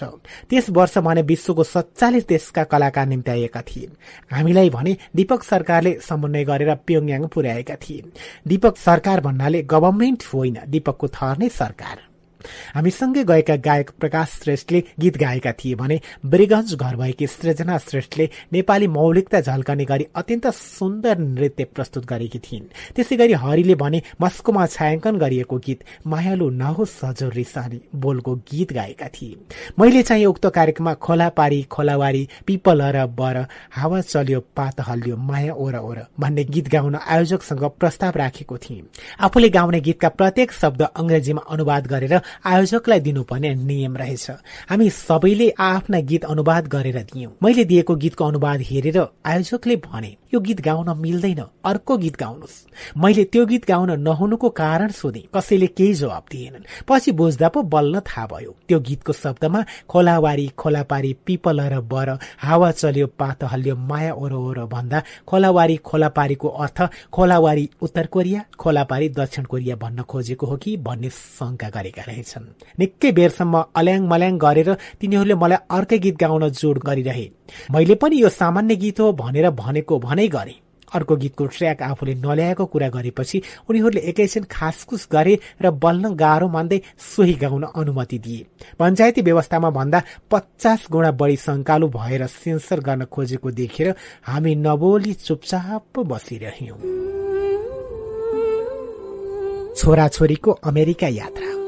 त्यस 0.50 0.70
वर्ष 0.70 0.98
भने 1.06 1.22
विश्वको 1.22 1.64
सत्तालिस 1.64 2.26
देशका 2.28 2.64
कलाकार 2.66 3.06
निम्ति 3.06 3.30
आएका 3.30 3.62
थिए 3.62 3.86
हामीलाई 4.32 4.70
भने 4.70 4.96
दीपक 5.14 5.42
सरकारले 5.44 5.96
समन्वय 6.08 6.44
गरेर 6.44 6.74
प्योङयाङ 6.86 7.26
पुर्याएका 7.30 7.76
थिए 7.78 8.02
दीपक 8.48 8.76
सरकार 8.88 9.20
भन्नाले 9.20 9.62
गभर्मेन्ट 9.70 10.22
होइन 10.34 10.58
दीपकको 10.66 11.08
थर 11.14 11.38
नै 11.38 11.48
सरकार। 11.62 12.07
हामीसँगै 12.74 13.24
गएका 13.24 13.56
गायक 13.66 13.90
प्रकाश 14.00 14.28
श्रेष्ठले 14.42 14.82
गीत 15.00 15.16
गाएका 15.18 15.52
थिए 15.52 15.74
भने 15.74 16.00
ब्रिगन्ज 16.26 16.74
घर 16.74 16.96
भएकी 16.96 17.26
सृजना 17.26 17.78
श्रेष्ठले 17.78 18.28
नेपाली 18.52 18.86
मौलिकता 18.88 19.40
झल्कने 19.40 19.84
गरी 19.84 20.06
अत्यन्त 20.14 20.46
सुन्दर 20.54 21.18
नृत्य 21.18 21.64
प्रस्तुत 21.74 22.06
गरेकी 22.06 22.38
थिइन्। 22.38 22.66
त्यसै 22.96 23.16
गरी 23.16 23.32
हरिले 23.42 23.74
भने 23.74 24.02
मस्कोमा 24.20 24.66
छायाङ्कन 24.68 25.18
गरिएको 25.18 25.58
गीत 25.66 25.84
मायालु 26.06 26.50
नहोस् 26.50 26.96
सजोर 26.98 27.32
रिसानी 27.32 27.80
बोलको 27.96 28.34
गीत 28.50 28.72
गाएका 28.72 29.08
थिए। 29.08 29.36
मैले 29.78 30.02
चाहिँ 30.02 30.26
उक्त 30.26 30.46
कार्यक्रममा 30.54 30.94
खोला 30.96 31.28
पारी 31.38 31.62
खोलावारी 31.70 32.28
पिपल 32.46 32.82
र 32.94 33.06
बर 33.18 33.36
हावा 33.72 34.00
चल्यो 34.02 34.40
पात 34.56 34.80
हल्यो 34.88 35.16
माया 35.28 35.54
ओर 35.54 35.76
ओर 35.78 35.98
भन्ने 36.20 36.44
गीत 36.44 36.68
गाउन 36.68 36.94
आयोजकसँग 36.96 37.64
प्रस्ताव 37.80 38.16
राखेको 38.16 38.56
थिएँ 38.58 38.82
आफूले 39.20 39.48
गाउने 39.48 39.80
गीतका 39.80 40.08
प्रत्येक 40.10 40.52
शब्द 40.52 40.82
अंग्रेजीमा 40.82 41.42
अनुवाद 41.50 41.86
गरेर 41.86 42.14
आयोजकलाई 42.44 43.00
दिनुपर्ने 43.00 43.54
नियम 43.54 43.96
रहेछ। 43.96 44.30
हामी 44.68 44.90
सबैले 44.90 45.50
आफ्ना 45.58 46.00
गीत 46.00 46.24
अनुवाद 46.24 46.66
गरेर 46.66 46.98
दियौं। 47.02 47.30
मैले 47.42 47.64
दिएको 47.64 47.94
गीतको 47.96 48.24
अनुवाद 48.24 48.60
हेरेर 48.60 49.06
आयोजकले 49.26 49.76
भने 49.76 50.16
यो 50.32 50.40
गीत 50.40 50.60
गाउन 50.60 50.88
मिल्दैन। 50.98 51.42
अर्को 51.64 51.96
गीत 51.98 52.16
गाउनुहोस् 52.16 52.96
मैले 52.96 53.24
त्यो 53.32 53.44
गीत 53.46 53.64
गाउन 53.68 53.90
नहुनुको 54.00 54.48
कारण 54.50 54.90
सोधे। 54.90 55.22
कसैले 55.34 55.66
केही 55.68 55.94
जवाब 55.94 56.24
दिएनन्। 56.30 56.64
पछि 56.88 57.12
बुझ्दा 57.12 57.48
पो 57.48 57.62
बल्ल 57.64 58.00
थाहा 58.00 58.26
भयो। 58.26 58.54
त्यो 58.68 58.78
गीतको 58.80 59.12
शब्दमा 59.12 59.64
खोलावारी 59.88 60.46
खोलापारी 60.58 61.12
पिपल 61.26 61.60
र 61.72 61.80
बर 61.80 62.08
हावा 62.38 62.70
चल्यो 62.72 63.06
पात 63.18 63.44
हल्यो 63.44 63.76
माया 63.76 64.12
ओरो 64.14 64.38
ओरो 64.48 64.66
भन्दा 64.66 65.02
खोलावारी 65.26 65.76
खोलापारीको 65.78 66.48
अर्थ 66.48 66.78
खोलावारी 67.12 67.68
उत्तर 67.82 68.06
कोरिया 68.06 68.44
खोलापारी 68.58 69.08
दक्षिण 69.10 69.44
कोरिया 69.44 69.76
भन्न 69.76 70.02
खोजेको 70.02 70.46
हो 70.46 70.56
कि 70.56 70.76
भन्ने 70.76 71.10
शंका 71.10 71.68
गरेका 71.68 72.02
रहेछन्। 72.02 72.46
निकै 72.78 73.12
बेरसम्म 73.12 73.64
अल्याङ 73.74 74.02
मल्याङ 74.08 74.38
गरेर 74.38 74.72
तिनीहरूले 75.00 75.34
मलाई 75.34 75.58
अर्कै 75.70 75.98
गीत 75.98 76.16
गाउन 76.16 76.48
जोड 76.50 76.78
गरिरहे। 76.84 77.26
मैले 77.72 77.94
पनि 77.94 78.16
यो 78.22 78.28
सामान्य 78.28 78.76
गीत 78.76 79.00
हो 79.00 79.12
भनेर 79.12 79.50
भनेको 79.50 79.98
भनै 79.98 80.17
गरे। 80.26 80.54
अर्को 80.94 81.16
गीतको 81.16 81.46
ट्र्याक 81.46 81.82
आफूले 81.82 82.14
नल्याएको 82.14 82.66
कुरा 82.66 82.88
गरेपछि 82.88 83.42
उनीहरूले 83.70 84.00
एकैछिन 84.00 84.44
खासखुस 84.50 85.08
गरे 85.12 85.38
र 85.62 85.70
बल्न 85.70 86.14
गाह्रो 86.14 86.48
मान्दै 86.48 86.80
सोही 86.98 87.34
गाउन 87.34 87.62
अनुमति 87.62 88.18
दिए। 88.18 88.46
पञ्चायती 88.78 89.20
व्यवस्थामा 89.22 89.70
भन्दा 89.70 90.02
पचास 90.30 90.86
गुणा 90.92 91.10
बढी 91.12 91.36
शङ्कालु 91.36 91.88
भएर 91.88 92.26
सेन्सर 92.26 92.80
गर्न 92.80 93.04
खोजेको 93.04 93.50
देखेर 93.50 93.94
हामी 94.24 94.54
नबोली 94.54 95.12
चुपचाप 95.12 95.98
बसिरह्यौं। 95.98 96.80
छोराछोरीको 99.74 100.50
अमेरिका 100.50 101.08
यात्रा। 101.08 101.67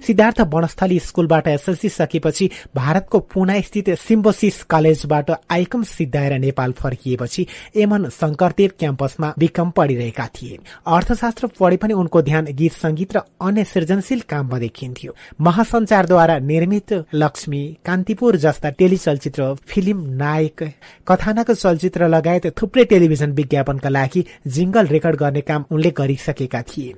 सिद्धार्थ 0.00 0.40
वनस्थली 0.40 0.98
स्कूलबाट 0.98 1.48
एसएलसी 1.48 1.88
सकेपछि 1.88 2.48
भारतको 2.76 3.18
पुना 3.32 3.60
स्थित 3.60 3.90
सिम्बोसिस 3.98 4.62
कलेजबाट 4.62 5.30
आइकम 5.50 5.82
सिद्धाएर 5.82 6.38
नेपाल 6.38 6.72
फर्किएपछि 6.72 7.46
एमन 7.76 8.08
शंकरदेव 8.10 8.70
क्याम्पसमा 8.78 9.32
विक्रम 9.38 9.70
पढिरहेका 9.70 10.26
थिए। 10.34 10.58
अर्थशास्त्र 10.86 11.46
पढे 11.60 11.76
पनि 11.76 11.94
उनको 11.94 12.22
ध्यान 12.22 12.46
गीत 12.52 12.72
संगीत 12.72 13.16
र 13.16 13.20
अन्य 13.40 13.64
सृजनशील 13.64 14.20
काममा 14.28 14.58
देखिन्थ्यो। 14.58 15.14
महासञ्चारद्वारा 15.40 16.38
निर्मित 16.38 16.92
लक्ष्मी 17.14 17.62
कान्तिपुर 17.84 18.36
जस्ता 18.36 18.70
टेलिचलचित्र 18.70 19.54
फिल्म 19.66 20.14
नायक 20.14 20.62
कथानक 21.08 21.50
चलचित्र 21.50 22.08
लगायत 22.08 22.46
थुप्रै 22.62 22.84
टेलिभिजन 22.84 23.32
विज्ञापनका 23.32 23.88
लागि 23.88 24.24
जिङ्गल 24.46 24.86
रेकर्ड 24.86 25.16
गर्ने 25.16 25.40
काम 25.40 25.64
उनले 25.70 25.90
गरिसकेका 25.90 26.62
थिए। 26.62 26.94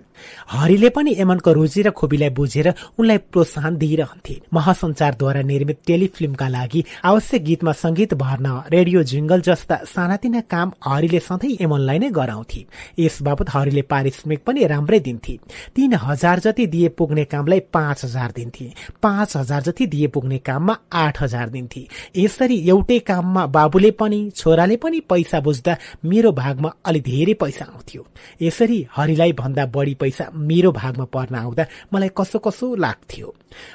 हरिले 0.50 0.88
पनि 0.90 1.14
एमनको 1.20 1.52
रुचि 1.52 1.82
र 1.82 1.90
खोबीलाई 1.92 2.30
बुझेर 2.38 2.68
उनलाई 2.98 3.18
प्रोत्साहन 3.32 3.76
दिइरहन्थे 3.76 4.34
महासञ्चारद्वारा 4.52 5.42
निर्मित 5.42 5.78
टेलिफिल्मका 5.86 6.48
लागि 6.48 6.84
आवश्यक 7.04 7.44
गीतमा 7.44 7.72
संगीत 7.72 8.14
भर्न 8.14 8.46
रेडियो 8.70 9.02
जिङ्गल 9.12 9.40
जस्ता 9.40 9.76
सानातिना 9.94 10.40
काम 10.52 10.72
हरिले 10.86 11.20
सधैँ 11.20 11.56
एमनलाई 11.60 11.98
नै 11.98 12.10
गराउँथे 12.10 12.64
यस 12.98 13.22
बापत 13.22 13.54
हरिले 13.54 13.82
पारिश्रमिक 13.92 14.44
पनि 14.46 14.66
राम्रै 14.66 15.00
दिन्थे 15.00 15.38
तीन 15.76 15.94
हजार 16.02 16.38
जति 16.40 16.66
दिए 16.66 16.88
पुग्ने 16.98 17.24
कामलाई 17.24 17.60
पाँच 17.72 18.04
हजार 18.04 18.32
दिन्थे 18.36 18.72
पाँच 19.02 19.36
हजार 19.36 19.62
जति 19.62 19.86
दिए 19.86 20.06
पुग्ने 20.08 20.38
काममा 20.38 20.76
आठ 20.92 21.22
हजार 21.22 21.48
दिन्थे 21.48 21.86
यसरी 22.16 22.56
एउटै 22.68 22.98
काममा 22.98 23.46
बाबुले 23.46 23.90
पनि 24.00 24.20
छोराले 24.36 24.76
पनि 24.76 25.00
पैसा 25.10 25.40
बुझ्दा 25.40 25.76
मेरो 26.04 26.32
भागमा 26.32 26.70
अलि 26.84 27.00
धेरै 27.00 27.34
पैसा 27.34 27.64
आउँथ्यो। 27.64 28.06
यसरी 28.42 28.78
हरिलाई 28.96 29.32
भन्दा 29.32 29.64
बढी 29.66 29.94
पैसा 29.94 30.09
मेरो 30.34 30.72
भागमा 30.72 31.04
पर्न 31.04 31.34
आउँदा 31.34 31.66
मलाई 31.92 32.10
कसो 32.16 32.38
कसो 32.38 32.74
लाग्थ्यो। 32.74 33.34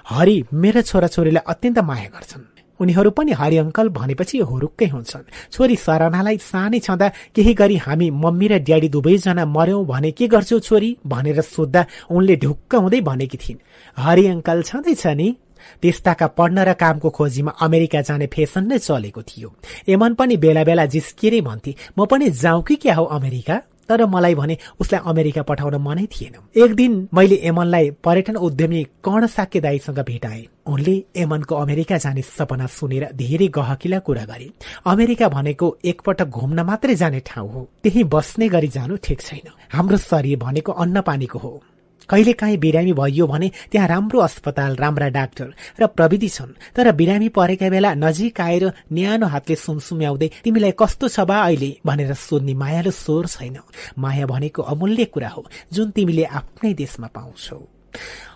हरि 0.10 0.44
मेरा 0.54 0.82
छोराछोरीलाई 0.82 1.44
अत्यन्त 1.48 1.80
माया 1.80 2.10
गर्छन्। 2.10 2.44
उनीहरू 2.80 3.12
पनि 3.12 3.32
हरि 3.32 3.58
अङ्कल 3.58 3.90
भनेपछि 3.90 4.38
हुरुक्कै 4.40 4.86
हुन्छन्। 4.86 5.52
छोरी 5.52 5.76
सरानालाई 5.76 6.38
सानै 6.38 6.80
छँदा 6.80 7.08
केही 7.36 7.54
गरी 7.54 7.78
हामी 7.78 8.10
मम्मी 8.12 8.48
र 8.48 8.60
ड्याडी 8.60 8.90
दुवैजना 8.90 9.46
मर्यौं 9.46 9.86
भने 9.86 10.12
के 10.12 10.28
गर्छौ 10.28 10.60
छोरी? 10.60 10.98
भनेर 11.08 11.42
सोद्धा 11.42 11.86
उनले 12.12 12.36
ढुक्क 12.36 12.76
हुँदै 12.76 13.02
भनेकी 13.02 13.38
थिइन्। 13.38 13.60
हरि 13.98 14.28
अङ्कल 14.28 14.62
छँदैछ 14.62 15.08
नि? 15.08 15.36
त्यस्ताका 15.82 16.28
पढ्न 16.28 16.60
र 16.60 16.74
कामको 16.74 17.10
खोजीमा 17.10 17.52
अमेरिका 17.52 18.02
जाने 18.02 18.28
फेसन 18.28 18.68
नै 18.68 18.78
चलेको 18.78 19.22
थियो। 19.22 19.56
एमन 19.90 20.14
पनि 20.14 20.38
बेला 20.38 20.64
बेला 20.64 20.86
जिस्किएरै 20.86 21.42
भन्थे 21.42 21.76
म 22.00 22.06
पनि 22.06 22.30
जाउँ 22.30 22.64
कि 22.64 22.76
क्या 22.76 22.96
हो 22.96 23.06
अमेरिका? 23.06 23.62
तर 23.90 24.06
मलाई 24.06 24.36
भने 24.36 24.58
उसलाई 24.80 25.02
अमेरिका 25.06 25.42
पठाउन 25.44 25.76
मनै 25.82 26.06
थिएन। 26.06 26.36
एक 26.64 26.74
दिन 26.76 27.08
मैले 27.14 27.36
एमनलाई 27.44 27.90
पर्यटन 28.04 28.36
उद्यमी 28.36 28.84
कर्ण 29.06 29.28
साक्य 29.28 29.60
दाईसँग 29.62 30.00
भेटाएँ। 30.00 30.46
उनले 30.68 30.96
एमनको 31.16 31.56
अमेरिका 31.56 31.98
जाने 31.98 32.22
सपना 32.22 32.68
सुनेर 32.68 33.10
धेरै 33.14 33.48
गहकिला 33.48 34.00
कुरा 34.00 34.26
गरे। 34.26 34.50
अमेरिका 34.86 35.30
भनेको 35.30 35.78
एकपटक 35.86 36.28
घुम्न 36.28 36.60
मात्रै 36.62 36.96
जाने 36.96 37.20
ठाउँ 37.26 37.52
हो। 37.52 37.70
त्यही 37.84 38.04
बस्ने 38.04 38.50
गरी 38.50 38.68
जानु 38.68 38.98
ठिक 39.04 39.22
छैन। 39.22 39.48
हाम्रो 39.74 39.98
शरीर 39.98 40.38
भनेको 40.40 40.72
अन्न 40.72 41.02
पानीको 41.02 41.40
हो। 41.40 41.62
कहिलेकाहीँ 42.10 42.58
बिरामी 42.58 42.94
भइयो 42.94 43.28
भने 43.28 43.52
त्यहाँ 43.72 43.88
राम्रो 43.88 44.20
अस्पताल 44.20 44.76
राम्रा 44.76 45.10
डाक्टर 45.10 45.54
र 45.80 45.88
प्रविधि 45.88 46.30
छन्। 46.30 46.54
तर 46.76 46.92
बिरामी 46.92 47.30
परेका 47.30 47.70
बेला 47.70 47.94
नजिक 47.94 48.42
आएर 48.42 48.66
न्यानो 48.92 49.28
हातले 49.28 49.56
सुमसुम्याउँदै 49.56 50.30
तिमीलाई 50.44 50.74
कस्तो 50.80 51.08
छ 51.08 51.20
बा 51.26 51.38
अहिले? 51.42 51.72
भनेर 51.86 52.14
सोध्ने 52.14 52.54
मायालो 52.54 52.92
स्वर 52.92 53.26
छैन। 53.28 53.58
माया 53.98 54.26
भनेको 54.26 54.62
अमूल्य 54.62 55.06
कुरा 55.14 55.30
हो 55.30 55.46
जुन 55.74 55.92
तिमीले 55.92 56.24
आफ्नै 56.24 56.74
देशमा 56.74 57.08
पाउँछौ। 57.08 57.75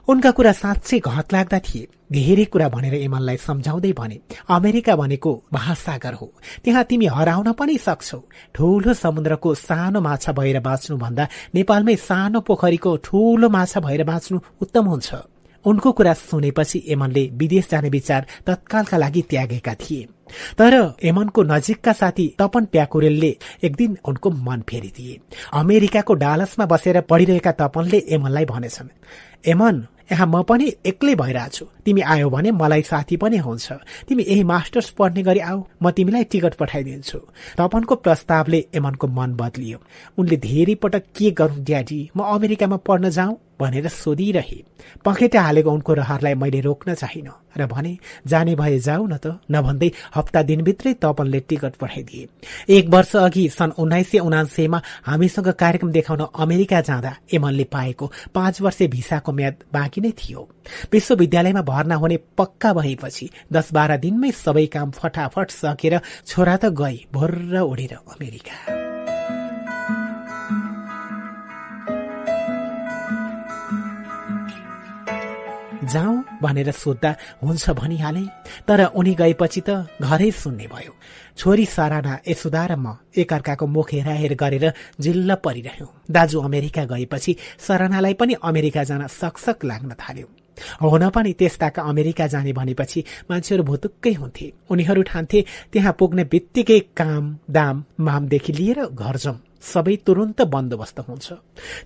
उनका 0.10 0.32
कुरा 0.32 0.52
साँच्चै 0.52 1.00
घत 1.00 1.34
लाग्दा 1.34 1.60
थिए। 1.60 1.88
धेरै 2.12 2.46
कुरा 2.46 2.68
भनेर 2.70 2.94
एमनलाई 3.06 3.38
सम्झाउँदै 3.38 3.92
भने 3.94 4.18
अमेरिका 4.50 4.96
भनेको 4.96 5.32
महासागर 5.54 6.14
हो। 6.14 6.28
त्यहाँ 6.64 6.84
तिमी 6.84 7.06
हराउन 7.06 7.52
पनि 7.54 7.78
सक्छौ। 7.78 8.20
ठूलो 8.56 8.94
समुद्रको 8.94 9.54
सानो 9.56 10.02
माछा 10.02 10.32
भएर 10.34 10.60
बाँच्नु 10.60 10.98
भन्दा 10.98 11.28
नेपालमै 11.56 11.96
सानो 11.96 12.40
पोखरीको 12.42 12.96
ठूलो 13.06 13.50
माछा 13.50 13.80
भएर 13.80 14.04
बाँच्नु 14.04 14.40
उत्तम 14.62 14.86
हुन्छ। 14.86 15.10
उनको 15.66 15.92
कुरा 15.92 16.14
सुनेपछि 16.14 16.84
एमनले 16.88 17.24
विदेश 17.34 17.70
जाने 17.72 17.90
विचार 17.90 18.26
तत्कालका 18.48 18.98
लागि 18.98 19.22
त्यागेका 19.30 19.74
थिए। 19.74 20.08
तर 20.58 20.74
एमनको 21.04 21.44
नजिकका 21.44 21.94
साथी 21.94 22.28
तपन 22.40 22.66
प्याकुरेलले 22.66 23.36
एक 23.64 23.76
दिन 23.76 23.98
उनको 24.06 24.30
मन 24.30 24.62
फेरिदिए। 24.70 25.20
अमेरिकाको 25.54 26.14
डालसमा 26.14 26.66
बसेर 26.66 27.02
पढिरहेका 27.02 27.52
तपनले 27.52 27.98
एमनलाई 28.10 28.46
भनेछन् 28.46 28.90
एमन 29.48 29.86
यहाँ 30.12 30.28
म 30.28 30.42
पनि 30.42 30.66
एक्लै 30.86 31.16
भइरहेछु। 31.16 31.66
तिमी 31.86 32.02
आयो 32.02 32.30
भने 32.30 32.52
मलाई 32.52 32.82
साथी 32.82 33.18
पनि 33.18 33.38
हुन्छ। 33.38 33.72
तिमी 34.08 34.24
यही 34.24 34.44
मास्टर्स 34.44 34.90
पढ्ने 34.98 35.22
गरी 35.24 35.40
आऊ। 35.40 35.64
म 35.84 35.92
तिमीलाई 35.92 36.24
टिकट 36.24 36.54
पठाइदिन्छु। 36.54 37.20
तपनको 37.58 37.96
प्रस्तावले 37.96 38.60
एमनको 38.74 39.08
मन 39.08 39.34
बदलियो। 39.38 39.78
उनले 40.18 40.38
धेरै 40.38 40.76
पटक 40.82 41.04
के 41.14 41.32
गरौं 41.32 41.64
ड्याडी? 41.64 42.00
म 42.18 42.20
अमेरिकामा 42.26 42.78
पढ्न 42.78 43.10
जाउँ 43.10 43.38
भनेर 43.60 43.88
सोधिरहे। 43.88 44.64
पखेटा 45.06 45.42
हालेको 45.42 45.72
उनको 45.72 45.94
रहरलाई 45.94 46.34
मैले 46.36 46.60
रोक्न 46.62 46.94
चाहिन 46.96 47.30
र 47.58 47.66
भने 47.66 47.98
जाने 48.28 48.56
भए 48.56 48.80
जाऊ 48.80 49.08
न 49.08 49.18
त। 49.18 49.40
नभन्दै 49.52 49.92
हप्ता 50.16 50.42
दिनभित्रै 50.44 50.94
तपनले 51.02 51.40
टिकट 51.40 51.76
पठाइदिए। 51.76 52.28
एक 52.70 52.90
वर्ष 52.90 53.16
अघि 53.18 53.48
सन् 53.50 53.78
उन्नाइस 53.78 54.12
सय 54.12 54.20
उनासेमा 54.20 54.82
हामीसँग 55.06 55.50
कार्यक्रम 55.54 55.92
देखाउन 55.92 56.22
अमेरिका 56.36 56.82
जाँदा 56.82 57.16
एमनले 57.34 57.64
पाएको 57.74 58.12
पाँच 58.34 58.62
वर्ष 58.62 58.82
भिसाको 58.90 59.32
म्याद 59.32 59.56
बाँकी 59.74 60.02
नै 60.02 60.12
थियो। 60.12 60.48
विश्वविद्यालयमा 60.92 61.62
भर्ना 61.62 61.96
हुने 61.96 62.18
पक्का 62.38 62.74
भएपछि 62.74 63.30
दस 63.54 63.74
बाह्र 63.74 63.98
दिनमै 63.98 64.32
सबै 64.32 64.66
काम 64.66 64.92
फटाफट 64.92 65.52
सकेर 65.52 66.00
छोरा 66.26 66.56
त 66.58 66.72
गए 66.72 66.98
भर्र 67.14 67.60
उडेर 67.62 67.94
अमेरिका। 67.98 68.89
जाउँ 75.90 76.24
भनेर 76.42 76.72
सोद्धा 76.74 77.16
हुन्छ 77.44 77.70
भनिहाले 77.72 78.24
तर 78.68 78.80
उनी 78.96 79.14
गएपछि 79.16 79.62
त 79.68 79.70
घरै 80.02 80.32
सुन्ने 80.32 80.68
भयो। 80.68 80.94
छोरी 81.38 81.66
सराना 81.66 82.14
यशोदा 82.28 82.66
र 82.66 82.76
म 82.76 82.98
एकअर्काको 83.18 83.66
मुख 83.68 83.94
हेराहेर 83.94 84.34
गरेर 84.36 84.66
जिल्ल 85.00 85.36
परिरह्यौं। 85.46 85.90
दाजु 86.12 86.38
अमेरिका 86.40 86.84
गएपछि 86.86 87.36
सरानालाई 87.68 88.14
पनि 88.14 88.34
अमेरिका 88.44 88.84
जान 88.84 89.08
सकसक 89.08 89.66
लाग्न 89.66 89.92
थाल्यो। 90.00 90.28
हुन 90.84 91.10
पनि 91.10 91.32
त्यस्ताका 91.40 91.82
अमेरिका 91.82 92.26
जाने 92.28 92.52
भनेपछि 92.54 93.04
मान्छेहरू 93.32 93.64
भुतुक्कै 93.64 94.14
हुन्थे। 94.14 94.48
उनीहरू 94.70 95.02
ठान्थे 95.02 95.40
त्यहाँ 95.72 95.96
पुग्ने 96.00 96.24
बित्तिकै 96.24 96.80
काम 97.00 97.24
दाम 97.50 97.84
मामदेखि 98.00 98.54
लिएर 98.54 98.80
घर 98.86 99.16
जाउँ 99.18 99.38
सबै 99.62 99.96
तुरुन्त 100.06 100.42
बन्दोबस्त 100.42 101.00
हुन्छ। 101.00 101.28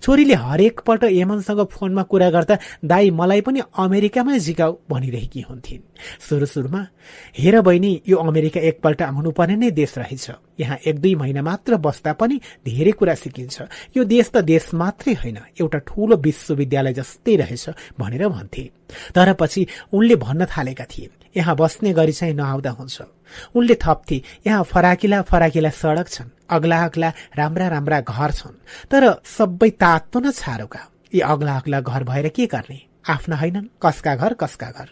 छोरीले 0.02 0.34
हरेक 0.34 0.80
पल्ट 0.86 1.04
यमनसँग 1.10 1.60
फोनमा 1.72 2.02
कुरा 2.02 2.30
गर्दा 2.30 2.54
दाई 2.84 3.10
मलाई 3.10 3.40
पनि 3.40 3.60
अमेरिकामै 3.74 4.38
झिकाउ 4.38 4.72
भनिरहेकी 4.90 5.40
हुन्थिन्। 5.40 5.82
सुरु 6.28 6.46
सुरुमा 6.46 6.82
हेर 7.38 7.60
बहिनी 7.60 7.92
यो 8.08 8.16
अमेरिका 8.16 8.60
एकपल्ट 8.60 9.02
आउनुपर्ने 9.02 9.56
नै 9.56 9.70
देश 9.70 9.98
रहेछ। 9.98 10.30
यहाँ 10.60 10.78
एक 10.86 10.96
दुई 11.00 11.14
महिना 11.14 11.42
मात्र 11.42 11.76
बस्दा 11.76 12.12
पनि 12.14 12.40
धेरै 12.62 12.92
कुरा 12.92 13.14
सिकिन्छ। 13.14 13.56
यो 13.96 14.04
देश 14.04 14.30
त 14.30 14.36
देश 14.46 14.74
मात्रै 14.74 15.14
होइन 15.14 15.38
एउटा 15.58 15.78
ठूलो 15.88 16.16
विश्वविद्यालय 16.16 16.92
जस्तै 16.94 17.36
रहेछ 17.36 17.98
भनेर 17.98 18.28
भन्थे। 18.28 18.64
तर 19.14 19.32
पछि 19.34 19.66
उनले 19.92 20.16
भन्न 20.16 20.46
थालेका 20.46 20.84
थिए 20.84 21.08
यहाँ 21.36 21.56
बस्ने 21.56 21.92
गरी 21.92 22.12
चाहिँ 22.12 22.34
नआउँदा 22.34 22.70
हुन्छ। 22.70 23.02
उनले 23.54 23.74
थप्थे 23.74 24.22
यहाँ 24.46 24.62
फराकिला 24.64 25.22
फराकिला 25.22 25.70
सड़क 25.70 26.08
छन्। 26.08 26.30
अग्ला 26.50 26.84
अग्ला 26.84 27.12
राम्रा 27.36 27.68
राम्रा 27.68 28.00
घर 28.00 28.30
छन्। 28.30 28.58
तर 28.90 29.20
सबै 29.24 29.70
तातो 29.70 30.20
न 30.20 30.30
छारोका। 30.30 30.80
यी 31.14 31.20
अग्ला 31.20 31.56
अग्ला 31.56 31.80
घर 31.80 32.04
भएर 32.04 32.28
के 32.28 32.46
गर्ने? 32.46 32.80
आफ्ना 33.08 33.36
होइनन्। 33.36 33.66
कसका 33.82 34.16
घर 34.16 34.34
कसका 34.34 34.70
घर? 34.70 34.88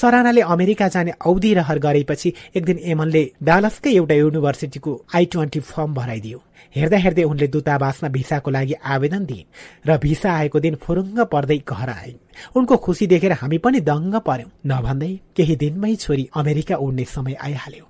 सरानाले 0.00 0.40
अमेरिका 0.54 0.88
जाने 0.88 1.12
औधी 1.26 1.54
रहर 1.54 1.78
गरेपछि 1.78 2.32
एक 2.56 2.64
दिन 2.64 2.78
एमनले 2.92 3.22
डालसकै 3.42 3.90
एउटा 3.94 4.14
युनिभर्सिटीको 4.14 4.92
आई 5.14 5.24
ट्वेन्टी 5.32 5.60
फर्म 5.60 5.94
भराइदियो। 5.94 6.38
हेर्दा 6.76 6.98
हेर्दै 6.98 7.22
उनले 7.22 7.46
दूतावासमा 7.54 8.08
भिसाको 8.08 8.50
लागि 8.50 8.74
आवेदन 8.86 9.24
दिइन् 9.26 9.88
र 9.88 9.96
भिसा 9.98 10.32
आएको 10.32 10.58
दिन 10.60 10.74
फुरुङ्ग 10.82 11.18
पर्दै 11.32 11.58
घर 11.66 11.88
आइन्। 11.90 12.18
उनको 12.56 12.76
खुसी 12.76 13.06
देखेर 13.06 13.32
हामी 13.40 13.58
पनि 13.58 13.80
दङ्ग 13.80 14.14
पर्यौं 14.26 14.50
नभन्दै 14.66 15.12
केही 15.36 15.56
दिनमै 15.56 15.94
छोरी 15.96 16.28
अमेरिका 16.34 16.76
उड्ने 16.76 17.04
समय 17.04 17.34
आइहाल्यो। 17.46 17.84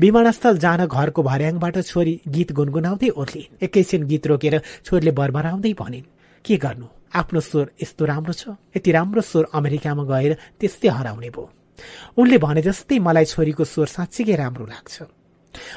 विमानस्थल 0.00 0.58
जान 0.58 0.86
घरको 0.86 1.22
भर्याङबाट 1.22 1.76
छोरी 1.82 2.20
गीत 2.28 2.52
गुनगुनाउँदै 2.52 3.08
ओर्लिन् 3.20 3.64
एकैछिन 3.64 4.02
गीत 4.06 4.26
रोकेर 4.26 4.54
छोरीले 4.84 5.12
बरबराउँदै 5.18 5.72
भनिन् 5.80 6.08
के 6.46 6.56
गर्नु? 6.56 6.86
आफ्नो 7.14 7.40
स्वर 7.40 7.70
यस्तो 7.82 8.04
राम्रो 8.04 8.32
छ? 8.32 8.48
यति 8.76 8.90
राम्रो 8.92 9.22
स्वर 9.22 9.44
अमेरिकामा 9.54 10.04
गएर 10.04 10.32
त्यस्तै 10.60 10.88
हराउने 10.88 11.30
भयो। 11.30 11.50
उनले 12.16 12.38
भने 12.38 12.62
जस्तै 12.62 12.98
मलाई 12.98 13.24
छोरीको 13.24 13.64
स्वर 13.64 13.86
साँच्चीकै 13.86 14.34
राम्रो 14.34 14.66
लाग्छ। 14.66 15.02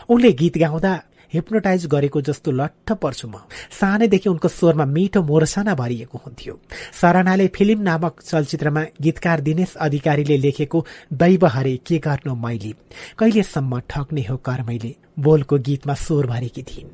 उनले 0.10 0.32
गीत 0.32 0.58
गाउँदा 0.58 0.94
हिप्नोटाइज 1.34 1.86
गरेको 1.86 2.22
जस्तो 2.22 2.52
लट्ठ 2.52 2.92
पर्छु 2.92 3.28
म। 3.28 3.36
सानैदेखि 3.72 4.30
उनको 4.30 4.48
स्वरमा 4.48 4.86
मिठो 4.86 5.22
मोरसाना 5.24 5.74
भरिएको 5.76 6.18
हुन्थ्यो। 6.18 6.54
सरानाले 7.02 7.48
फिल्म 7.48 7.80
नामक 7.82 8.22
चलचित्रमा 8.22 8.84
गीतकार 9.02 9.40
दिनेश 9.40 9.76
अधिकारीले 9.76 10.38
लेखेको 10.38 10.86
दैव 11.14 11.46
हरे 11.46 11.78
के 11.86 11.98
गर्नु 11.98 12.36
मैले? 12.36 12.74
कहिलेसम्म 13.18 13.80
ठग्ने 13.90 14.22
हो 14.22 14.38
कर 14.38 14.64
मैले 14.64 14.96
बोलको 15.20 15.58
गीतमा 15.58 15.94
स्वर 15.94 16.26
भरेकी 16.28 16.64
थिइन्। 16.64 16.90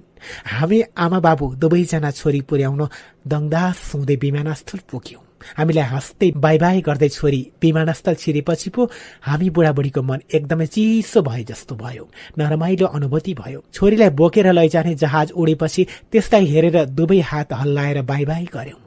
हामी 0.46 0.82
आमा 0.98 1.20
बाबु 1.20 1.46
दुवैजना 1.56 2.12
छोरी 2.12 2.42
पुर्याउन 2.42 2.82
दङदास 3.28 3.78
सुँदै 3.92 4.16
विमानस्थल 4.16 4.80
पुग्यौं। 4.92 5.22
हामीलाई 5.58 5.84
हाँस्दै 5.84 6.32
बाई 6.36 6.58
बाई 6.58 6.82
गर्दै 6.82 7.10
छोरी 7.10 7.42
विमानस्थल 7.62 8.16
छिरेपछि 8.16 8.70
पो 8.70 8.90
हामी 9.22 9.50
बुढाबुढीको 9.50 10.02
मन 10.02 10.20
एकदमै 10.34 10.66
चिसो 10.66 11.22
भए 11.22 11.44
जस्तो 11.44 11.76
भयो। 11.76 12.08
नरमाइलो 12.38 12.88
अनुभूति 12.88 13.34
भयो। 13.34 13.64
छोरीलाई 13.74 14.10
बोकेर 14.10 14.52
लैजाने 14.52 14.96
जहाज 14.96 15.32
उडेपछि 15.32 15.88
त्यसलाई 16.12 16.46
हेरेर 16.46 16.86
दुवै 16.86 17.20
हात 17.20 17.54
हल्लाएर 17.54 18.02
बाई 18.02 18.26
बाई 18.26 18.46
गर्यौं। 18.54 18.82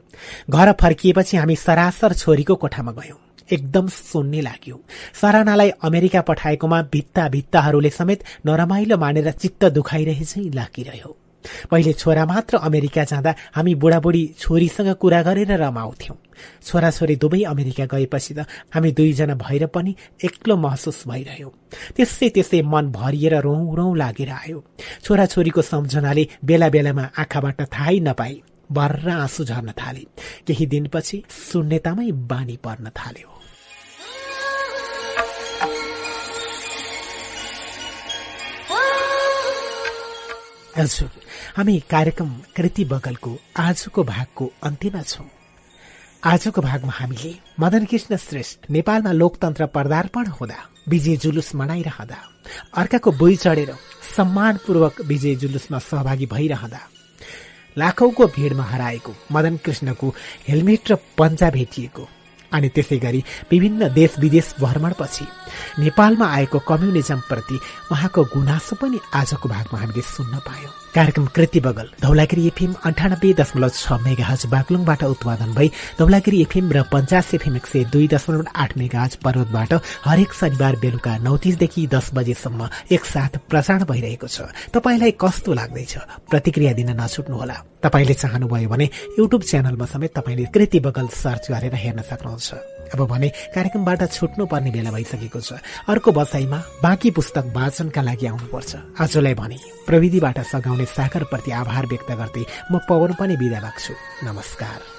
घर 0.49 0.71
फर्किएपछि 0.81 1.37
हामी 1.37 1.55
सरासर 1.55 2.13
छोरीको 2.13 2.55
कोठामा 2.55 2.91
गयौं। 2.91 3.17
एकदम 3.53 3.87
सुन्ने 3.87 4.41
लाग्यो। 4.41 4.81
सरानालाई 5.21 5.69
अमेरिका 5.81 6.21
पठाएकोमा 6.21 6.81
भित्ता 6.93 7.29
भित्ताहरूले 7.29 7.89
समेत 7.89 8.23
नरमाइलो 8.45 8.97
मानेर 8.97 9.31
चित्त 9.31 9.65
दुखाइरहेछै 9.65 10.41
लागिरह्यो। 10.53 11.15
पहिले 11.71 11.93
छोरा 11.93 12.25
मात्र 12.25 12.57
अमेरिका 12.57 13.03
जाँदा 13.03 13.31
हामी 13.55 13.75
बुढाबुढी 13.75 14.23
छोरीसँग 14.39 14.89
कुरा 15.01 15.21
गरेर 15.23 15.51
रमाउँथ्यौं। 15.61 16.17
छोराछोरी 16.67 17.15
दुवै 17.15 17.41
अमेरिका 17.43 17.85
गएपछि 17.85 18.33
त 18.33 18.45
हामी 18.73 18.91
दुईजना 18.91 19.35
भएर 19.35 19.65
पनि 19.75 19.95
एक्लो 20.25 20.57
महसुस 20.57 21.03
भइरह्यो। 21.07 21.49
त्यसै 21.95 22.29
त्यसै 22.35 22.61
मन 22.61 22.91
भरिएर 22.91 23.35
रौँ 23.41 23.75
रौँ 23.75 23.95
लागेर 23.97 24.29
आयो। 24.29 24.63
छोराछोरीको 25.03 25.61
सम्झनाले 25.61 26.27
बेला 26.43 26.69
बेलामा 26.69 27.05
आँखाबाट 27.17 27.61
थाहै 27.73 27.99
नपाई 27.99 28.41
बर्र 28.71 29.09
आँसु 29.09 29.43
झर्न 29.43 29.71
थाले। 29.79 30.05
केही 30.47 30.65
दिनपछि 30.65 31.23
शून्यतामै 31.29 32.11
बानी 32.31 32.57
पर्न 32.63 32.89
थाल्यो। 32.95 33.38
हजुर 40.77 41.09
हामी 41.57 41.79
कार्यक्रम 41.89 42.29
कृति 42.55 42.85
बगलको 42.85 43.37
आजको 43.57 44.03
भागको 44.03 44.51
अन्त्यमा 44.63 45.01
छौं। 45.01 45.25
आजको 46.23 46.61
भागमा 46.61 46.93
हामीले 46.95 47.33
मदन 47.59 47.85
कृष्ण 47.85 48.17
श्रेष्ठ 48.17 48.69
नेपालमा 48.71 49.11
लोकतन्त्र 49.11 49.65
पदार्पण 49.75 50.27
हुँदा 50.39 50.57
विजय 50.87 51.17
जुलुस 51.17 51.53
मनाइरहँदा 51.55 52.17
अर्काको 52.77 53.11
बुई 53.21 53.35
चढेर 53.35 53.73
सम्मानपूर्वक 54.15 55.01
विजय 55.07 55.35
जुलुसमा 55.41 55.79
सहभागी 55.79 56.25
भइरहँदा 56.33 56.81
लाखौंको 57.77 58.25
भिडमा 58.37 58.63
हराएको 58.63 59.15
मदन 59.31 59.57
कृष्णको 59.65 60.13
हेलमेट 60.47 60.91
र 60.91 60.95
पन्जा 61.17 61.49
भेटिएको 61.49 62.07
अनि 62.53 62.69
त्यसै 62.69 62.97
गरी 62.97 63.23
विभिन्न 63.51 63.93
देश 63.93 64.15
विदेश 64.19 64.53
भ्रमणपछि 64.59 65.25
नेपालमा 65.79 66.27
आएको 66.27 66.59
कम्युनिजमप्रति 66.59 67.59
उहाँको 67.91 68.23
गुनासो 68.35 68.75
पनि 68.75 68.99
आजको 69.13 69.49
भागमा 69.49 69.79
हामीले 69.79 70.01
सुन्न 70.01 70.39
पायौं। 70.47 70.73
कार्यक्रम 70.95 71.25
कृति 71.35 71.59
बगल। 71.59 71.89
धौलागिरी 72.01 72.45
एफएम 72.47 72.73
अन्ठानब्बे 72.85 73.33
दशमलव 73.33 73.69
छ 73.71 73.91
मेगा 74.03 74.25
हज 74.25 74.45
बागलुङबाट 74.51 75.03
उत्पादन 75.03 75.53
भई 75.53 75.67
धौलागिरी 75.99 76.41
एफएम 76.41 76.71
र 76.71 76.81
पञ्चास 76.89 77.33
एफएम 77.33 77.55
एक 77.55 77.65
सय 77.65 77.83
दुई 77.93 78.07
दशमलव 78.07 78.45
आठ 78.55 78.77
मेगा 78.77 79.01
हज 79.03 79.15
पर्वतबाट 79.23 79.73
हरेक 80.05 80.33
शनिबार 80.33 80.75
बेलुका 80.81 81.17
नौ 81.19 81.37
तिसदेखि 81.37 81.85
दस 81.87 82.09
बजेसम्म 82.13 82.69
एकसाथ 82.91 83.37
प्रसारण 83.49 83.83
भइरहेको 83.85 84.27
छ। 84.27 84.49
तपाईँलाई 84.73 85.13
कस्तो 85.21 85.53
लाग्दैछ? 85.53 85.93
प्रतिक्रिया 86.29 86.73
दिन 86.73 86.89
नछुट्नुहोला। 86.97 87.57
तपाईँले 87.83 88.13
चाहनुभयो 88.13 88.69
भने 88.69 88.89
युट्युब 89.19 89.43
च्यानलमा 89.43 89.85
समेत 89.85 90.17
तपाईँले 90.17 90.45
कृति 90.53 90.79
बगल 90.79 91.07
सर्च 91.13 91.51
गरेर 91.51 91.75
हेर्न 91.75 92.01
सक्नुहुन्छ। 92.01 92.78
अब 92.93 93.05
भने 93.07 93.29
कार्यक्रमबाट 93.55 94.01
छुट्नु 94.11 94.45
पर्ने 94.45 94.71
बेला 94.71 94.91
भइसकेको 94.91 95.39
छ। 95.39 95.59
अर्को 95.87 96.11
बसाईमा 96.11 96.59
बाँकी 96.83 97.09
पुस्तक 97.11 97.45
वाचनका 97.55 98.01
लागि 98.01 98.25
आउनुपर्छ। 98.25 98.71
आजलाई 98.99 99.33
भने 99.33 99.57
प्रविधिबाट 99.87 100.39
सघाउने 100.51 100.85
सागरप्रति 100.85 101.51
आभार 101.51 101.85
व्यक्त 101.85 102.11
गर्दै 102.11 102.43
म 102.71 102.79
पवन 102.89 103.13
पनि 103.19 103.35
बिदा 103.37 103.59
लाग्छु। 103.59 103.93
नमस्कार। 104.23 104.98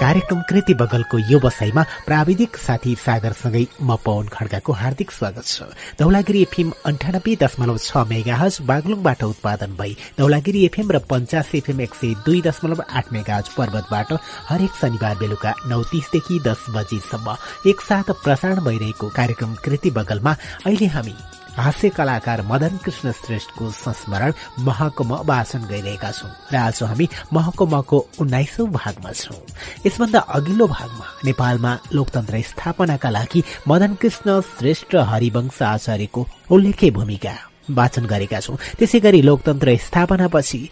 कार्यक्रम 0.00 0.40
कृति 0.48 0.74
बगलको 0.80 1.18
यो 1.28 1.38
बसाईमा 1.40 1.82
प्राविधिक 2.06 2.56
साथी 2.56 2.94
सागरसँगै 2.96 3.64
म 3.82 3.96
पवन 4.04 4.26
खड्गाको 4.30 4.72
हार्दिक 4.72 5.10
स्वागत 5.10 5.44
छ। 5.44 5.62
धौलागिरी 5.98 6.42
एफएम 6.42 6.70
अन्ठानब्बे 6.86 7.34
दशमलव 7.42 7.78
छ 7.78 8.04
मेगा 8.06 8.36
हज 8.36 8.58
बागलुङबाट 8.68 9.22
उत्पादन 9.24 9.74
भई 9.80 9.96
धौलागिरी 10.18 10.64
एफएम 10.66 10.92
र 10.92 10.98
पञ्चास 11.10 11.50
एफएम 11.54 11.80
एक 11.80 11.94
सय 11.94 12.14
दुई 12.26 12.42
दशमलव 12.46 12.82
आठ 12.90 13.12
मेगा 13.12 13.36
हज 13.36 13.48
पर्वतबाट 13.56 14.12
हरेक 14.50 14.78
शनिबार 14.82 15.16
बेलुका 15.18 15.54
नौ 15.66 15.82
तीसदेखि 15.90 16.38
दस 16.46 16.64
बजीसम्म 16.76 17.36
एकसाथ 17.70 18.14
प्रसारण 18.22 18.64
भइरहेको 18.64 19.08
कार्यक्रम 19.18 19.54
कृति 19.64 19.90
बगलमा 19.98 20.36
अहिले 20.66 20.86
हामी 20.94 21.16
हास्य 21.58 21.88
कलाकार 21.90 22.40
मदन 22.46 22.76
कृष्ण 22.84 23.12
श्रेष्ठको 23.12 23.70
संस्मरण 23.74 24.32
महकुम 24.64 25.12
वाचन 25.26 25.62
गरिरहेका 25.70 26.10
छौं 26.12 26.30
र 26.52 26.56
आज 26.56 26.82
हामी 26.82 27.08
महकुमको 27.32 27.98
उन्नाइसौं 28.20 28.66
भागमा 28.70 29.12
छौं। 29.12 29.40
यसभन्दा 29.86 30.20
अघिल्लो 30.38 30.66
भागमा 30.68 31.06
नेपालमा 31.24 31.72
लोकतन्त्र 31.92 32.42
स्थापनाका 32.50 33.10
लागि 33.10 33.42
मदन 33.68 33.94
कृष्ण 34.02 34.40
श्रेष्ठ 34.54 34.94
हरिवंश 35.10 35.62
आचार्यको 35.62 36.26
उल्लेख्य 36.54 36.90
भूमिका 36.94 37.34
वाचन 37.78 38.06
गरेका 38.06 38.40
छौं। 38.40 38.56
त्यसै 38.78 39.00
गरी 39.00 39.22
लोकतन्त्र 39.22 39.76
स्थापनापछि 39.88 40.62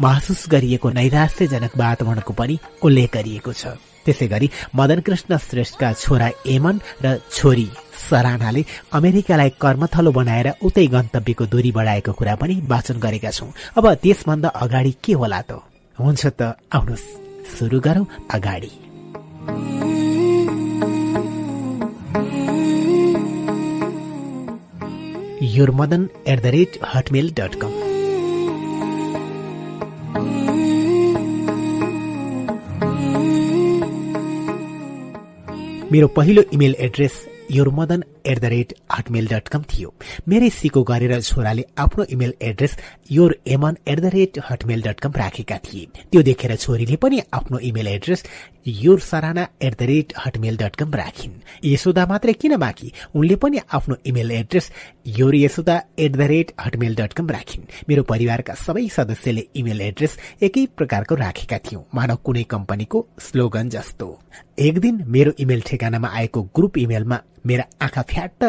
महसुस 0.00 0.44
गरिएको 0.50 0.88
नैराश्यजनक 1.00 1.72
वातावरणको 1.76 2.32
पनि 2.32 2.58
उल्लेख 2.84 3.10
गरिएको 3.16 3.52
छ। 3.52 3.80
त्यसै 4.04 4.26
गरी 4.28 4.50
मदन 4.76 5.00
कृष्ण 5.06 5.36
श्रेष्ठका 5.48 5.92
छोरा 6.04 6.28
एमन 6.46 6.80
र 7.04 7.16
छोरी 7.32 7.68
सरानाले 8.10 8.64
अमेरिकालाई 8.92 9.50
कर्मथलो 9.60 10.10
बनाएर 10.12 10.48
उतै 10.64 10.86
गन्तव्यको 10.86 11.44
दूरी 11.46 11.72
बढाएको 11.72 12.12
कुरा 12.12 12.34
पनि 12.34 12.54
वाचन 12.68 12.96
गरेका 13.00 13.30
छौं। 13.30 13.48
अब 13.76 13.94
त्यसभन्दा 13.94 14.48
अगाडि 14.48 14.92
के 15.04 15.12
होला 15.12 15.40
त? 15.40 15.52
हुन्छ 16.00 16.26
त 16.26 16.42
आउनुहोस्। 16.72 17.06
सुरु 17.58 17.80
गरौं 17.80 18.04
अगाडि। 18.30 18.72
मेरो 35.92 36.06
पहिलो 36.06 36.42
email 36.52 36.74
address 36.78 37.14
Your 37.48 37.70
mother. 37.72 38.04
At 38.28 38.38
the 38.38 38.44
rate 38.44 38.74
Hotmail 38.92 39.26
dot 39.28 39.48
com 39.48 39.62
थियो। 39.70 39.94
मेरै 40.28 40.50
सिको 40.50 40.82
गरेर 40.82 41.20
छोराले 41.22 41.64
आफ्नो 41.78 42.04
email 42.10 42.34
address 42.42 42.76
your 43.10 43.36
Eman 43.48 43.76
at 43.88 44.00
the 44.00 44.12
rate 44.14 44.38
Hotmail 44.50 44.82
dot 44.82 45.00
com 45.00 45.12
राखेका 45.16 45.58
थिए। 45.64 45.86
त्यो 46.12 46.22
देखेर 46.22 46.56
छोरीले 46.56 46.96
पनि 46.96 47.22
आफ्नो 47.32 47.58
email 47.58 47.88
address 47.88 48.24
your 48.66 49.00
Sarana 49.00 49.46
at 49.62 49.74
the 49.74 49.82
rate 49.82 50.12
Hotmail 50.18 50.56
dot 50.56 50.76
com 50.76 50.94
राखिन्। 50.94 51.32
Yashoda 51.64 52.04
मात्रै 52.06 52.32
किन 52.32 52.56
बाँकी? 52.56 52.92
उनले 53.14 53.36
पनि 53.36 53.60
आफ्नो 53.72 53.96
email 54.06 54.30
address 54.30 54.70
your 55.18 55.34
Yashoda 55.36 55.76
at 55.98 56.12
the 56.12 56.20
rate 56.32 56.52
Hotmail 56.60 56.94
dot 56.94 57.12
com 57.12 57.30
राखिन्। 57.30 57.64
मेरो 57.88 58.02
परिवारका 58.02 58.54
सबै 58.56 58.86
सदस्यले 58.88 59.46
इमेल 59.56 59.80
एड्रेस 59.80 60.18
एकै 60.42 60.66
प्रकारको 60.76 61.14
राखेका 61.14 61.58
थियौं। 61.60 61.82
मानव 61.94 62.16
कुनै 62.24 62.42
कम्पनीको 62.50 63.06
स्लोगन 63.20 63.68
जस्तो। 63.68 64.08
एक 64.58 64.78
दिन 64.78 65.02
मेरो 65.06 65.32
इमेल 65.40 65.62
ठेगानामा 65.66 66.08
आएको 66.12 66.42
ग्रुप 66.56 66.78
इमेलमा 66.78 67.20
मेरा 67.46 67.64
आँखा 67.82 68.02
फ्याट्ट 68.18 68.44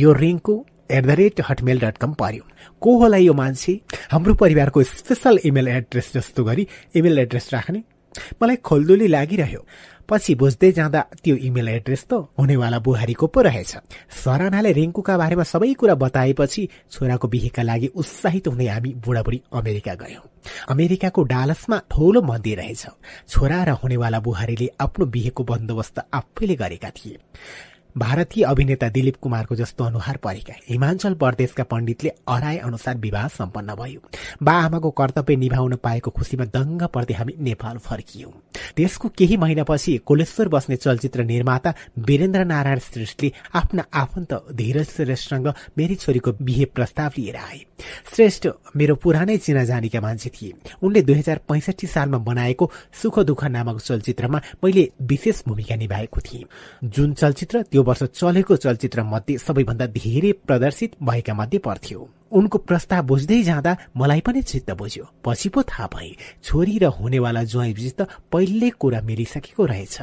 यो 0.00 0.12
रिङको 0.12 0.54
at 0.90 1.04
the 1.04 1.10
rate 1.20 1.40
Hotmail 1.48 1.80
dot 1.80 1.96
com 2.00 2.12
पर्यो। 2.16 2.44
को 2.80 2.90
होला 2.98 3.16
यो 3.16 3.32
मान्छे? 3.36 3.72
हाम्रो 4.10 4.34
परिवारको 4.34 4.82
स्पेसल 4.82 5.38
इमेल 5.44 5.68
एड्रेस 5.68 6.10
जस्तो 6.14 6.44
गरी 6.44 6.66
इमेल 6.96 7.18
एड्रेस 7.18 7.52
राख्ने। 7.52 7.82
मलाई 8.40 8.56
खोल्दुली 8.64 9.06
लागिरह्यो। 9.06 9.64
पछि 10.08 10.34
बुझ्दै 10.34 10.72
जाँदा 10.72 11.00
त्यो 11.22 11.36
इमेल 11.36 11.68
एड्रेस 11.68 12.04
त 12.10 12.12
हुनेवाला 12.32 12.78
बुहारीको 12.80 13.26
पो 13.28 13.40
रहेछ। 13.44 13.72
सरानाले 14.24 14.72
रिङ्कुका 14.72 15.14
बारेमा 15.20 15.44
सबै 15.52 15.72
कुरा 15.76 15.94
बताएपछि 15.94 16.68
छोराको 16.90 17.28
बिहेका 17.28 17.62
लागि 17.62 17.88
उत्साहित 17.94 18.48
हुँदै 18.48 18.66
हामी 18.66 18.90
बुढाबुढी 19.04 19.42
अमेरिका 19.52 19.94
गयौं। 20.00 20.24
अमेरिकाको 20.72 21.22
डालसमा 21.22 21.76
ठूलो 21.92 22.20
मन्दिर 22.24 22.58
रहेछ। 22.58 22.82
छोरा 23.28 23.64
र 23.64 23.70
हुनेवाला 23.84 24.18
बुहारीले 24.24 24.68
आफ्नो 24.80 25.06
बिहेको 25.06 25.42
बन्दोबस्त 25.44 25.98
आफैले 26.08 26.54
गरेका 26.56 26.90
थिए। 26.90 27.18
भारतीय 27.98 28.44
अभिनेता 28.44 28.88
दिलीप 28.88 29.16
कुमारको 29.16 29.54
जस्तो 29.56 29.84
अनुहार 29.84 30.16
परेका 30.16 30.54
हिमाञ्चल 30.68 31.14
प्रदेशका 31.14 31.64
पण्डितले 31.64 32.10
अराए 32.28 32.56
अनुसार 32.58 32.96
विवाह 32.96 33.26
सम्पन्न 33.28 33.74
भयो। 33.74 34.00
बा 34.42 34.52
आमाको 34.52 34.90
कर्तव्य 34.90 35.36
निभाउन 35.36 35.74
पाएको 35.76 36.10
खुसीमा 36.10 36.44
दङ्ग 36.44 36.82
पर्दै 36.86 37.14
हामी 37.14 37.34
नेपाल 37.40 37.78
फर्कियौं। 37.78 38.30
त्यसको 38.76 39.08
केही 39.08 39.36
महिनापछि 39.36 39.96
कोलेश्वर 40.06 40.48
बस्ने 40.48 40.76
चलचित्र 40.76 41.24
निर्माता 41.24 41.74
वीरेन्द्र 41.98 42.44
नारायण 42.44 42.78
श्रेष्ठले 42.78 43.32
आफ्ना 43.54 43.84
आफन्त 43.94 44.34
धीरज 44.52 44.88
श्रेष्ठसँग 44.88 45.52
मेरी 45.78 45.94
छोरीको 45.94 46.32
बिहे 46.42 46.64
प्रस्ताव 46.64 47.10
लिएर 47.18 47.36
आए। 47.36 47.60
श्रेष्ठ 48.14 48.48
मेरो 48.76 48.94
पुरानै 48.94 49.36
चिनाजानीका 49.36 50.00
मान्छे 50.00 50.30
थिए। 50.30 50.52
उनले 50.82 51.02
दुई 51.02 51.14
हजार 51.14 51.40
पैंसठी 51.48 51.86
सालमा 51.86 52.18
बनाएको 52.20 52.70
सुख 53.02 53.18
दुःख 53.20 53.44
नामक 53.46 53.80
चलचित्रमा 53.80 54.40
मैले 54.64 54.88
विशेष 55.02 55.42
भूमिका 55.48 55.76
निभाएको 55.76 56.20
थिएँ। 56.20 56.44
जुन 56.84 57.14
चलचित्र 57.14 57.62
त्यो 57.62 57.82
वर्ष 57.90 58.02
चलेको 58.14 58.56
चलचित्र 58.56 59.02
मध्ये 59.02 59.38
सबैभन्दा 59.38 59.86
धेरै 59.98 60.32
प्रदर्शित 60.46 60.96
भएका 61.02 61.34
मध्ये 61.34 61.58
पर्थ्यो। 61.58 62.08
उनको 62.32 62.58
प्रस्ताव 62.58 63.02
बुझ्दै 63.06 63.42
जाँदा 63.42 63.76
मलाई 63.98 64.20
पनि 64.22 64.42
चित्त 64.42 64.70
बुझ्यो। 64.78 65.04
पछि 65.24 65.48
पो 65.48 65.62
थाहा 65.66 65.86
भए 65.94 66.10
छोरी 66.44 66.78
र 66.78 66.94
हुनेवाला 66.98 67.42
ज्वाइँ 67.44 67.74
त 67.98 68.06
पहिल्यै 68.32 68.70
कुरा 68.78 69.00
मिलिसकेको 69.02 69.64
रहेछ। 69.66 69.98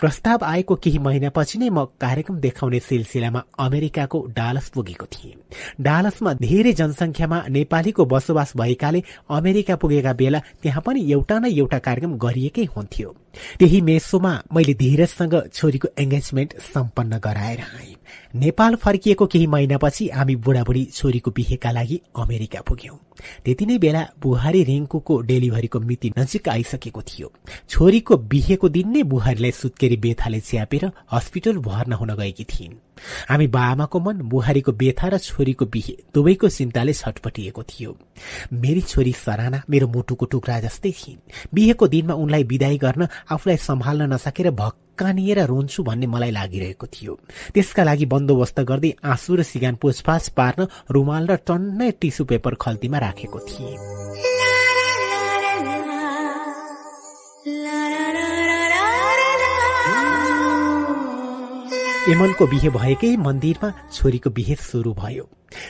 प्रस्ताव 0.00 0.44
आएको 0.44 0.74
केही 0.74 0.98
महिनापछि 0.98 1.58
नै 1.58 1.68
म 1.70 1.84
कार्यक्रम 2.00 2.36
देखाउने 2.40 2.80
सिलसिलामा 2.80 3.42
अमेरिकाको 3.58 4.18
डालस 4.36 4.68
पुगेको 4.74 5.06
थिएँ। 5.06 5.34
डालसमा 5.80 6.32
धेरै 6.34 6.72
जनसंख्यामा 6.72 7.38
नेपालीको 7.48 8.04
बसोबास 8.04 8.52
भएकाले 8.56 9.02
अमेरिका 9.30 9.76
पुगेका 9.76 10.12
बेला 10.12 10.38
त्यहाँ 10.62 10.82
पनि 10.86 11.00
एउटा 11.12 11.38
न 11.38 11.44
एउटा 11.52 11.78
कार्यक्रम 11.78 12.16
गरिएकै 12.18 12.64
हुन्थ्यो। 12.76 13.14
त्यही 13.58 13.80
मेसोमा 13.80 14.32
मैले 14.54 14.74
धीरजसँग 14.74 15.34
छोरीको 15.54 15.88
एंगेजमेन्ट 15.98 16.58
सम्पन्न 16.74 17.18
गराएर 17.18 17.60
आएँ। 17.60 17.97
नेपाल 18.34 18.74
फर्किएको 18.74 19.26
केही 19.26 19.46
महिनापछि 19.46 20.08
हामी 20.08 20.36
बुढाबुढी 20.36 20.84
छोरीको 20.84 21.30
बिहेका 21.30 21.70
लागि 21.70 22.00
अमेरिका 22.16 22.60
पुग्यौं। 22.60 22.96
त्यति 23.44 23.66
नै 23.66 23.78
बेला 23.78 24.06
बुहारी 24.22 24.62
रिङ्कुको 24.64 25.20
डेलिभरीको 25.20 25.80
मिति 25.80 26.12
नजिक 26.18 26.48
आइसकेको 26.48 27.02
थियो। 27.02 27.32
छोरीको 27.68 28.16
बिहेको 28.16 28.68
दिन 28.68 28.88
नै 28.88 29.02
बुहारीलाई 29.02 29.50
सुत्केरी 29.50 29.96
बेथाले 29.96 30.40
च्यापेर 30.40 30.90
हस्पिटल 31.12 31.58
भर्ना 31.58 31.96
हुन 31.96 32.14
गएकी 32.14 32.44
थिइन्। 32.44 32.74
हामी 33.28 33.46
बाआमाको 33.46 34.00
मन 34.00 34.16
बुहारीको 34.28 34.72
बेथा 34.72 35.08
र 35.08 35.18
छोरीको 35.18 35.64
बिहे 35.66 35.94
दुवैको 36.14 36.48
चिन्ताले 36.48 36.92
छटपटिएको 36.92 37.62
थियो। 37.62 37.96
मेरी 38.52 38.80
छोरी 38.80 39.12
सराना 39.12 39.62
मेरो 39.70 39.86
मुटुको 39.88 40.26
टुक्रा 40.26 40.60
जस्तै 40.60 40.92
थिइन् 40.92 41.20
बिहेको 41.54 41.88
दिनमा 41.88 42.14
उनलाई 42.14 42.44
विदाई 42.44 42.78
गर्न 42.78 43.08
आफूलाई 43.30 43.56
सम्हाल्न 43.56 44.12
नसकेर 44.12 44.50
भक्कानिएर 44.50 45.38
रोन्छु 45.46 45.82
भन्ने 45.82 46.06
मलाई 46.06 46.30
लागिरहेको 46.30 46.86
थियो। 46.86 47.18
त्यसका 47.54 47.82
लागि 47.84 48.06
बन्दोबस्त 48.06 48.60
गर्दै 48.60 48.92
आँसु 49.04 49.36
र 49.36 49.42
सिगान 49.42 49.74
पुछपाछ 49.82 50.28
पार्न 50.38 50.66
रुमाल 50.90 51.26
र 51.26 51.36
टन्नै 51.46 51.90
टिसु 52.00 52.24
पेपर 52.24 52.54
खल्तीमा 52.54 52.98
राखेको 52.98 53.38
थिएँ। 53.38 53.76
एमनको 62.08 62.46
बिहे 62.46 62.68
भएकै 62.72 63.08
मन्दिरमा 63.16 63.68
छोरीको 63.92 64.30
बिहे 64.36 64.54
सुरु 64.56 64.92
भयो। 64.94 65.24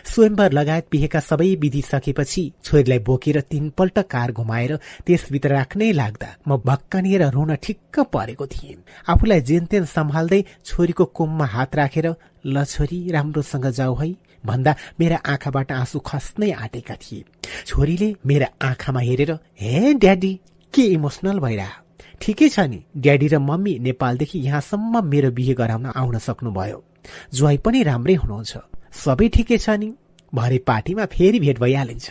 स्वयंवर 0.06 0.52
लगायत 0.52 0.86
बिहेका 0.92 1.20
सबै 1.20 1.48
विधि 1.54 1.82
सकेपछि 1.82 2.42
छोरीलाई 2.64 2.98
बोकेर 2.98 3.40
तीनपल्ट 3.50 3.98
कार 4.10 4.32
घुमाएर 4.32 4.74
त्यसभित्र 5.06 5.50
राख्नै 5.50 5.90
लाग्दा 5.92 6.28
म 6.48 6.56
भक्कनिएर 6.64 7.24
रुन 7.34 7.54
ठिक्क 7.56 8.00
परेको 8.14 8.46
थिएँ 8.46 8.76
आफूलाई 9.08 9.40
जेनतेन 9.50 9.84
सम्हाल्दै 9.94 10.40
छोरीको 10.64 11.04
कुममा 11.16 11.46
हात 11.56 11.76
राखेर 11.76 12.06
ल 12.46 12.64
छोरी 12.64 13.00
राम्रोसँग 13.10 13.66
जाऊ 13.72 13.94
है। 13.96 14.08
भन्दा 14.46 14.76
मेरा 15.00 15.16
आँखाबाट 15.26 15.72
आँसु 15.72 15.98
खस्नै 16.06 16.50
आँटेका 16.52 16.94
थिए। 16.94 17.24
छोरीले 17.66 18.14
मेरा 18.26 18.48
आँखामा 18.62 19.00
हेरेर 19.00 19.32
हे 19.60 19.94
ड्याडी 19.94 20.32
के 20.74 20.82
इमोसनल 20.94 21.38
भइरह? 21.40 21.70
ठिकै 22.20 22.48
छ 22.48 22.58
नि। 22.60 22.84
ड्याडी 22.96 23.28
र 23.28 23.38
मम्मी 23.38 23.78
नेपालदेखि 23.78 24.38
यहाँसम्म 24.38 25.04
मेरो 25.04 25.30
बिहे 25.30 25.54
गराउन 25.54 25.86
आउन 25.86 26.18
सक्नुभयो। 26.18 26.84
ज्वाई 27.34 27.56
पनि 27.56 27.82
राम्रै 27.82 28.14
हुनुहुन्छ। 28.14 28.52
सबै 28.92 29.28
ठिकै 29.28 29.58
छ 29.58 29.70
नि। 29.70 29.92
भरे 30.34 30.58
पार्टीमा 30.58 31.04
फेरि 31.06 31.38
भेट 31.40 31.58
भइहालिन्छ। 31.58 32.08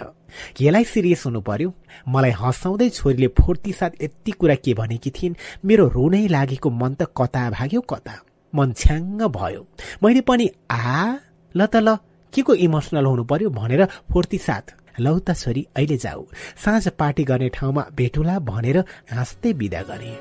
केलाई 0.58 0.84
सिरियस 0.84 1.26
हुनु 1.26 1.42
पर्यो? 1.42 1.70
मलाई 2.08 2.32
हँसाउँदै 2.32 2.90
छोरीले 2.90 3.28
फोर्ती 3.28 3.72
साथ 3.72 3.92
यति 4.02 4.32
कुरा 4.32 4.56
के 4.56 4.74
भनेकी 4.74 5.10
थिइन्? 5.10 5.36
मेरो 5.66 5.88
रोनै 5.88 6.28
लागेको 6.28 6.70
मन 6.70 6.94
त 6.94 7.12
कता 7.18 7.50
भाग्यो 7.50 7.82
कता। 7.82 8.16
मन 8.56 8.74
छ्याङ्ग 8.74 9.22
भयो। 9.22 9.62
मैले 10.04 10.22
पनि 10.22 10.50
आ 10.72 11.18
ल 11.56 11.66
त 11.66 11.76
ल 11.76 11.98
के 12.34 12.42
को 12.42 12.54
इमोसनल 12.56 13.06
हुनु 13.06 13.24
पर्यो? 13.24 13.50
भनेर 13.50 13.86
फोर्ती 14.12 14.38
साथ 14.38 14.66
लौ 15.00 15.20
त 15.20 15.34
छोरी 15.34 15.68
अहिले 15.76 15.98
जाऊ। 15.98 16.26
साँझ 16.66 16.88
पार्टी 17.00 17.24
गर्ने 17.24 17.50
ठाउँमा 17.50 17.84
भेटुला 17.98 18.40
भनेर 18.40 18.78
हाँस्दै 19.12 19.52
विदा 19.54 19.82
गरे। 19.82 20.14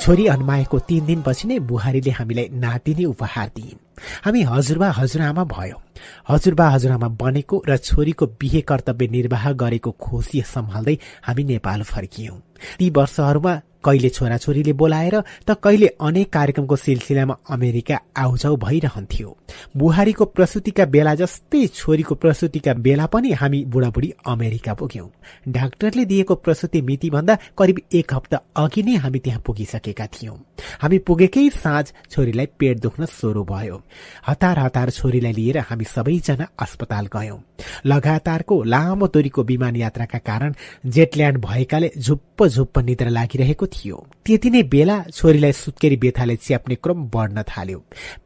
छोरी 0.00 0.26
अन्माएको 0.26 0.78
तीन 0.78 1.06
दिनपछि 1.06 1.48
नै 1.48 1.58
बुहारीले 1.66 2.10
हामीलाई 2.10 2.48
नातिनी 2.54 3.04
उपहार 3.04 3.48
दिइन्। 3.56 3.78
हामी 4.24 4.42
हजुरबा 4.42 4.88
हजुरआमा 4.90 5.44
भयो। 5.44 5.82
हजुरबा 6.28 6.66
हजुरआमा 6.68 7.08
बनेको 7.20 7.56
र 7.68 7.76
छोरीको 7.76 8.26
बिहे 8.38 8.60
कर्तव्य 8.60 9.06
निर्वाह 9.08 9.52
गरेको 9.52 9.90
खुसी 9.90 10.42
सम्हाल्दै 10.46 10.96
हामी 11.22 11.44
नेपाल 11.44 11.82
फर्कियौं। 11.82 12.38
ती 12.78 12.90
वर्षहरूमा 12.90 13.54
कहिले 13.86 14.08
छोराछोरीले 14.08 14.72
बोलाएर 14.72 15.20
त 15.48 15.56
कहिले 15.62 15.86
अनेक 16.00 16.32
कार्यक्रमको 16.32 16.76
सिलसिलामा 16.76 17.36
अमेरिका 17.50 17.96
आउजाउ 18.16 18.56
भइरहन्थ्यो। 18.56 19.36
बुहारीको 19.76 20.24
प्रसुतिका 20.26 20.84
बेला 20.86 21.14
जस्तै 21.14 21.66
छोरीको 21.74 22.14
प्रसुतिका 22.14 22.74
बेला 22.86 23.06
पनि 23.06 23.32
हामी 23.32 23.64
बुढाबुढी 23.64 24.12
अमेरिका 24.26 24.74
पुग्यौं। 24.74 25.08
डाक्टरले 25.52 26.04
दिएको 26.04 26.34
प्रसुति 26.36 26.82
मिति 26.82 27.10
भन्दा 27.10 27.38
करिब 27.58 27.80
एक 27.94 28.14
हप्ता 28.14 28.40
अघि 28.56 28.82
नै 28.82 28.94
हामी 28.96 29.18
त्यहाँ 29.18 29.42
पुगिसकेका 29.46 30.06
थियौं। 30.14 30.36
हामी 30.82 30.98
पुगेकै 30.98 31.48
साँझ 31.52 31.86
छोरीलाई 32.10 32.46
पेट 32.58 32.80
दुख्न 32.80 33.04
सुरु 33.06 33.44
भयो। 33.44 33.82
हतार 34.28 34.58
हतार 34.58 34.90
छोरीलाई 34.90 35.32
लिएर 35.32 35.58
हामी 35.68 35.84
सबैजना 35.84 36.46
अस्पताल 36.58 37.06
गयौं। 37.14 37.38
लगातारको 37.86 38.62
लामो 38.64 39.06
दूरीको 39.08 39.42
विमान 39.42 39.76
यात्राका 39.76 40.18
कारण 40.18 40.54
जेटल्यान्ड 40.86 41.38
भएकाले 41.38 41.90
झुप्प 41.98 42.46
झुप्प 42.46 42.78
निद्रा 42.78 43.10
लागिरहेको 43.10 43.66
थियो 43.76 43.96
त्यति 44.24 44.50
नै 44.50 44.62
बेला 44.74 44.96
छोरीलाई 45.12 45.52
सुत्केरी 45.52 45.96
बेथाले 45.96 46.36
च्याप्ने 46.36 46.74
क्रम 46.74 47.04
बढ्न 47.14 47.42
थाल्यो। 47.42 47.78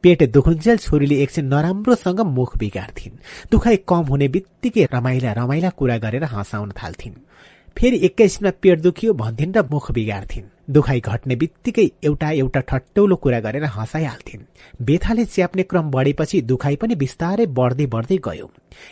पेट 0.03 0.23
दुखुन्जेल 0.31 0.77
छोरीले 0.77 1.15
एकछिन 1.23 1.45
नराम्रोसँग 1.53 2.19
मुख 2.37 2.57
बिगार्थिन्। 2.57 3.19
दुखाइ 3.51 3.77
कम 3.87 4.03
हुने 4.09 4.27
बित्तिकै 4.27 4.87
रमाइला 4.93 5.31
रमाइला 5.33 5.69
कुरा 5.69 5.97
गरेर 5.97 6.23
हँसाउन 6.23 6.71
थाल्थिन्। 6.71 7.21
फेरि 7.77 7.97
एक्काइसमा 8.03 8.49
पेट 8.61 8.79
दुखियो 8.81 9.13
भन्थिन् 9.13 9.53
र 9.55 9.61
मुख 9.71 9.91
बिगार्थिन्। 9.91 10.49
दुखाइ 10.71 10.99
घट्ने 10.99 11.35
बित्तिकै 11.35 11.85
एउटा 12.03 12.29
एउटा 12.31 12.59
ठट्टौलो 12.69 13.15
कुरा 13.15 13.39
गरेर 13.39 13.63
हँसाइहाल्थिन्। 13.77 14.43
बेथाले 14.81 15.25
च्याप्ने 15.25 15.63
क्रम 15.63 15.91
बढेपछि 15.91 16.41
दुखाइ 16.41 16.75
पनि 16.75 16.95
बिस्तारै 16.95 17.45
बढ्दै 17.57 17.85
बढ्दै 17.85 18.17
गयो। 18.17 18.47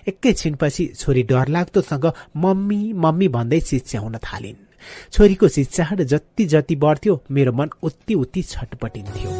एकैछिनपछि 0.07 0.85
छोरी 0.95 1.23
डरलाग्दोसँग 1.23 2.05
मम्मी 2.35 2.81
मम्मी 2.93 3.27
भन्दै 3.27 3.59
चिच्याउन 3.59 4.17
थालिन्। 4.17 4.68
छोरीको 5.11 5.47
चिच्याहट 5.47 6.01
जति 6.01 6.45
जति 6.45 6.75
बढ्थ्यो 6.75 7.21
मेरो 7.31 7.51
मन 7.53 7.69
उति 7.83 8.13
उति 8.13 8.41
छटपटिन्थ्यो। 8.41 9.37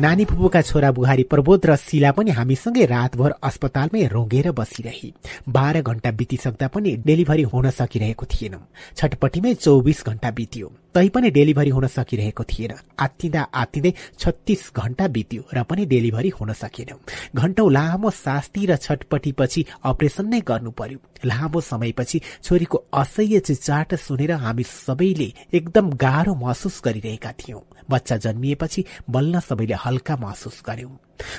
नानी 0.00 0.24
फुपूका 0.24 0.60
छोरा 0.62 0.90
बुहारी 0.92 1.22
प्रबोध 1.22 1.66
र 1.66 1.76
शिला 1.76 2.10
पनि 2.12 2.30
हामीसँगै 2.30 2.84
रातभर 2.86 3.34
अस्पतालमै 3.42 4.06
रोगेर 4.06 4.50
बसिरहे। 4.52 5.12
बाह्र 5.48 5.82
घण्टा 5.82 6.10
बितिसक्दा 6.10 6.68
पनि 6.68 6.96
डेलिभरी 7.06 7.42
हुन 7.42 7.70
सकिरहेको 7.70 8.26
थिएन। 8.26 8.56
छटपट्टिमै 8.96 9.54
चौबिस 9.54 10.04
घण्टा 10.06 10.30
बित्यो। 10.30 10.72
तै 10.94 11.08
पनि 11.08 11.30
डेलिभरी 11.30 11.70
हुन 11.70 11.86
सकिरहेको 11.86 12.44
थिएन। 12.44 12.72
आत्तिँदा 12.98 13.42
आत्तिँदै 13.54 13.92
छत्तीस 14.18 14.62
घण्टा 14.76 15.06
बित्यो 15.08 15.42
र 15.54 15.62
पनि 15.62 15.84
डेलिभरी 15.86 16.28
हुन 16.28 16.52
सकेन। 16.52 16.90
घण्टौ 17.34 17.68
लामो 17.68 18.10
शास्ति 18.10 18.66
र 18.66 18.76
छटपट्टिपछि 18.76 19.64
अपरेसन 19.84 20.26
नै 20.26 20.40
गर्नु 20.40 20.70
पर्यो। 20.70 20.98
लामो 21.24 21.60
समयपछि 21.60 22.20
छोरीको 22.42 22.84
असह्य 22.94 23.38
चिचाट 23.40 23.94
सुनेर 23.94 24.32
हामी 24.42 24.64
सबैले 24.66 25.32
एकदम 25.54 25.90
गाह्रो 25.94 26.34
महसुस 26.34 26.80
गरिरहेका 26.84 27.32
थियौं। 27.32 27.60
बच्चा 27.90 28.16
जन्मिएपछि 28.16 28.84
बल्ल 29.10 29.40
सबैले 29.40 29.74
हल्का 29.74 30.16
महसुस 30.16 30.62
गर्यौं। 30.66 30.94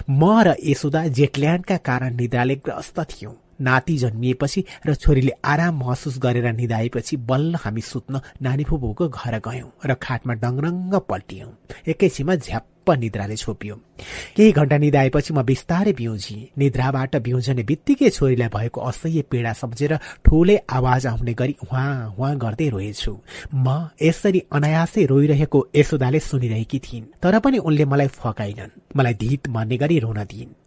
म 0.09 0.21
र 0.43 0.55
यशोदा 0.63 1.07
जेटल्यान्डका 1.07 1.77
कारण 1.77 2.15
निद्राले 2.15 2.55
ग्रस्त 2.55 2.99
थियौं। 3.01 3.33
नाति 3.61 3.97
जन्मिएपछि 3.97 4.63
र 4.87 4.95
छोरीले 4.95 5.31
आराम 5.45 5.79
महसुस 5.79 6.19
गरेर 6.19 6.51
निधाएपछि 6.53 7.17
बल्ल 7.29 7.55
हामी 7.55 7.81
सुत्न 7.81 8.21
नानी 8.41 8.63
फुपूको 8.63 9.09
घर 9.09 9.39
गयौं 9.39 9.69
र 9.85 9.93
खाटमा 9.93 10.33
डङरङ्ग 10.33 10.95
पल्टियौं। 11.09 11.49
एकैछिनमा 11.87 12.35
झ्याप्प 12.35 12.89
निद्राले 12.91 13.35
छोपियो। 13.35 13.75
केही 14.35 14.51
घण्टा 14.51 14.77
निधाएपछि 14.77 15.33
म 15.33 15.41
बिस्तारै 15.43 15.93
बिउजी। 15.93 16.37
निद्राबाट 16.57 17.15
बिउजने 17.15 17.63
बित्तिकै 17.63 18.09
छोरीलाई 18.09 18.49
भएको 18.49 18.81
असह्य 18.81 19.21
पीडा 19.31 19.53
सम्झेर 19.53 19.93
ठूलै 20.25 20.57
आवाज 20.69 21.07
आउने 21.07 21.33
गरी 21.33 21.55
उहाँ 21.63 22.15
उहाँ 22.17 22.37
गर्दै 22.37 22.69
रोएछु। 22.69 23.13
म 23.55 23.89
यसरी 24.01 24.41
अनायासै 24.51 25.05
रोइरहेको 25.05 25.59
यशोदाले 25.75 26.19
सुनिरहेकी 26.19 26.79
थिइन्। 26.79 27.05
तर 27.21 27.39
पनि 27.39 27.57
उनले 27.57 27.85
मलाई 27.85 28.07
फकाइनन्। 28.07 28.97
मलाई 28.97 29.13
धित 29.13 29.47
मान्ने 29.47 29.77
गरी 29.77 29.99
रोन 29.99 30.19
दिइन्। 30.23 30.60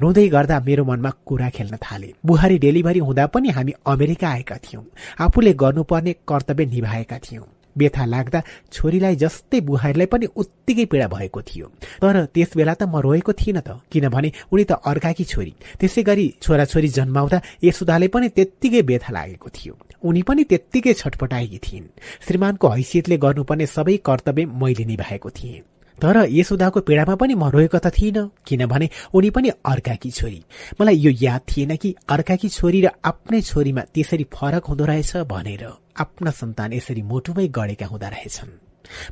रुँदै 0.00 0.28
गर्दा 0.28 0.60
मेरो 0.60 0.84
मनमा 0.84 1.10
कुरा 1.26 1.48
खेल्न 1.50 1.76
थाले। 1.76 2.12
बुहारी 2.26 2.58
डेलिभरी 2.58 2.98
हुँदा 2.98 3.26
पनि 3.26 3.48
हामी 3.48 3.72
अमेरिका 3.86 4.28
आएका 4.28 4.56
थियौं। 4.56 4.84
आफूले 5.24 5.52
गर्नुपर्ने 5.52 6.12
कर्तव्य 6.28 6.66
निभाएका 6.66 7.18
थियौं। 7.18 7.44
व्यथा 7.76 8.04
लाग्दा 8.04 8.42
छोरीलाई 8.72 9.16
जस्तै 9.16 9.60
बुहारीलाई 9.60 10.06
पनि 10.06 10.26
उत्तिकै 10.26 10.84
पीडा 10.84 11.06
भएको 11.08 11.42
थियो। 11.42 11.66
तर 12.02 12.24
त्यस 12.34 12.50
बेला 12.56 12.74
त 12.74 12.82
म 12.86 13.02
रोएको 13.02 13.32
थिइनँ 13.34 13.62
त 13.66 13.82
किनभने 13.90 14.30
उनी 14.52 14.64
त 14.64 14.78
अर्काकी 14.78 15.24
छोरी। 15.24 15.54
त्यसै 15.82 16.02
गरी 16.02 16.26
छोराछोरी 16.42 16.88
जन्माउँदा 16.88 17.38
यशोदाले 17.64 18.08
पनि 18.14 18.28
त्यत्तिकै 18.30 18.82
व्यथा 18.82 19.10
लागेको 19.10 19.48
थियो। 19.50 19.74
उनी 20.06 20.22
पनि 20.22 20.44
त्यत्तिकै 20.44 20.92
छटपटाएकी 20.94 21.58
थिइन्। 21.58 21.86
श्रीमानको 22.22 22.68
हैसियतले 22.68 23.16
गर्नुपर्ने 23.18 23.66
सबै 23.66 23.96
कर्तव्य 24.06 24.44
मैले 24.46 24.84
निभाएको 24.84 25.30
थिएँ। 25.30 25.73
तर 25.98 26.16
यशोदाको 26.30 26.80
पीडामा 26.80 27.14
पनि 27.14 27.34
म 27.34 27.44
रोएको 27.54 27.78
त 27.78 27.92
थिइनँ 27.94 28.30
किनभने 28.46 28.88
उनी 29.14 29.30
पनि 29.30 29.48
अर्काकी 29.64 30.10
छोरी। 30.10 30.40
मलाई 30.80 30.96
यो 30.96 31.10
याद 31.22 31.40
थिएन 31.48 31.76
कि 31.76 31.94
अर्काकी 32.08 32.48
छोरी 32.48 32.80
र 32.80 32.90
आफ्नै 33.04 33.40
छोरीमा 33.40 33.82
त्यसरी 33.94 34.24
फरक 34.34 34.64
हुँदो 34.64 34.84
रहेछ 34.84 35.16
भनेर 35.30 35.64
आफ्ना 35.96 36.30
सन्तान 36.30 36.72
यसरी 36.72 37.02
मोटुमै 37.02 37.48
गढेका 37.48 37.86
हुँदा 37.86 38.08
रहेछन्। 38.08 38.52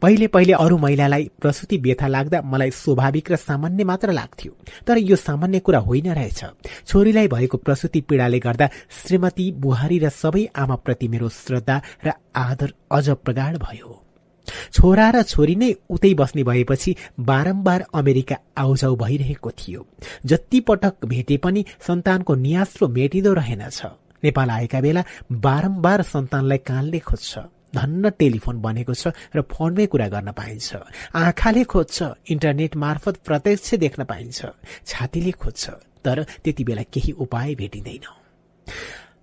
पहिले 0.02 0.26
पहिले 0.26 0.52
अरू 0.52 0.76
महिलालाई 0.78 1.30
प्रसुति 1.40 1.76
व्यथा 1.78 2.06
लाग्दा 2.06 2.40
मलाई 2.44 2.70
स्वाभाविक 2.70 3.30
र 3.32 3.36
सामान्य 3.36 3.84
मात्र 3.84 4.12
लाग्थ्यो 4.12 4.52
तर 4.86 4.98
यो 4.98 5.16
सामान्य 5.16 5.58
कुरा 5.60 5.78
होइन 5.78 6.12
रहेछ। 6.12 6.44
छोरीलाई 6.86 7.28
भएको 7.28 7.56
प्रसुति 7.56 8.00
पीडाले 8.00 8.38
गर्दा 8.38 8.68
श्रीमती 8.90 9.50
बुहारी 9.56 9.98
र 9.98 10.08
सबै 10.12 10.44
आमाप्रति 10.56 11.08
मेरो 11.08 11.28
श्रद्धा 11.28 11.80
र 12.04 12.12
आदर 12.36 12.72
अझ 12.92 13.08
प्रगाढ 13.24 13.56
भयो। 13.56 14.01
छोरा 14.46 15.08
र 15.10 15.22
छोरी 15.22 15.54
नै 15.54 15.70
उतै 15.90 16.12
बस्ने 16.14 16.42
भएपछि 16.42 16.96
बारम्बार 17.20 17.86
अमेरिका 17.94 18.36
आउजाउ 18.58 18.96
भइरहेको 18.96 19.50
थियो। 19.50 19.86
जति 20.26 20.60
पटक 20.60 21.04
भेटे 21.04 21.36
पनि 21.36 21.64
सन्तानको 21.86 22.34
नियास्रो 22.34 22.88
मेटिँदो 22.88 23.32
रहेनछ। 23.32 23.80
नेपाल 24.24 24.50
आएका 24.50 24.80
बेला 24.80 25.02
बारम्बार 25.32 26.02
सन्तानलाई 26.02 26.58
कानले 26.58 26.98
खोज्छ। 26.98 27.38
धन्न 27.74 28.10
टेलिफोन 28.20 28.60
बनेको 28.60 28.94
छ 28.94 29.16
र 29.34 29.40
फोनमै 29.48 29.86
कुरा 29.86 30.08
गर्न 30.08 30.30
पाइन्छ। 30.36 30.70
आँखाले 31.16 31.64
खोज्छ 31.64 31.98
इन्टरनेट 32.28 32.76
मार्फत 32.76 33.16
प्रत्यक्ष 33.24 33.74
देख्न 33.80 34.04
पाइन्छ। 34.04 34.40
छातीले 34.86 35.32
खोज्छ 35.32 35.64
तर 36.04 36.22
त्यति 36.44 36.64
बेला 36.64 36.82
केही 36.92 37.12
उपाय 37.16 37.54
भेटिँदैन। 37.54 38.04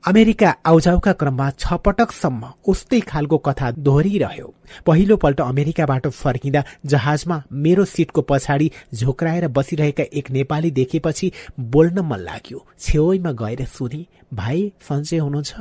अमेरिका 0.03 0.49
आउजाउका 0.65 1.11
क्रममा 1.13 1.49
छ 1.51 1.73
पटकसम्म 1.85 2.47
उस्तै 2.67 2.99
खालको 3.01 3.37
कथा 3.37 3.71
दोहोरिरह्यो। 3.77 4.47
पहिलो 4.85 5.15
पल्ट 5.17 5.41
अमेरिकाबाट 5.41 6.07
फर्किँदा 6.09 6.63
जहाजमा 6.85 7.41
मेरो 7.63 7.85
सिटको 7.85 8.21
पछाडि 8.21 8.69
झोक्राएर 8.95 9.47
बसिरहेका 9.57 10.03
एक 10.13 10.31
नेपाली 10.31 10.71
देखेपछि 10.71 11.31
बोल्न 11.73 11.99
मन 12.01 12.19
लाग्यो। 12.19 12.65
छेउमा 12.79 13.31
गएर 13.41 13.65
सुने 13.67 14.05
भाइ 14.33 14.71
सन्चय 14.89 15.17
हुनुहुन्छ? 15.17 15.53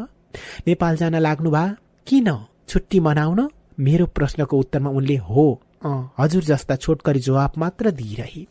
नेपाल 0.67 0.97
जान 0.97 1.17
लाग्नु 1.18 1.50
भा? 1.50 1.65
किन? 2.07 2.28
छुट्टी 2.68 3.00
मनाउन? 3.00 3.41
मेरो 3.81 4.07
प्रश्नको 4.07 4.58
उत्तरमा 4.58 4.91
उनले 4.91 5.17
हो 5.18 5.47
हजुर 6.18 6.44
जस्ता 6.44 6.76
छोटकरी 6.76 7.20
जवाब 7.20 7.52
मात्र 7.58 7.91
दिइरहे। 7.91 8.44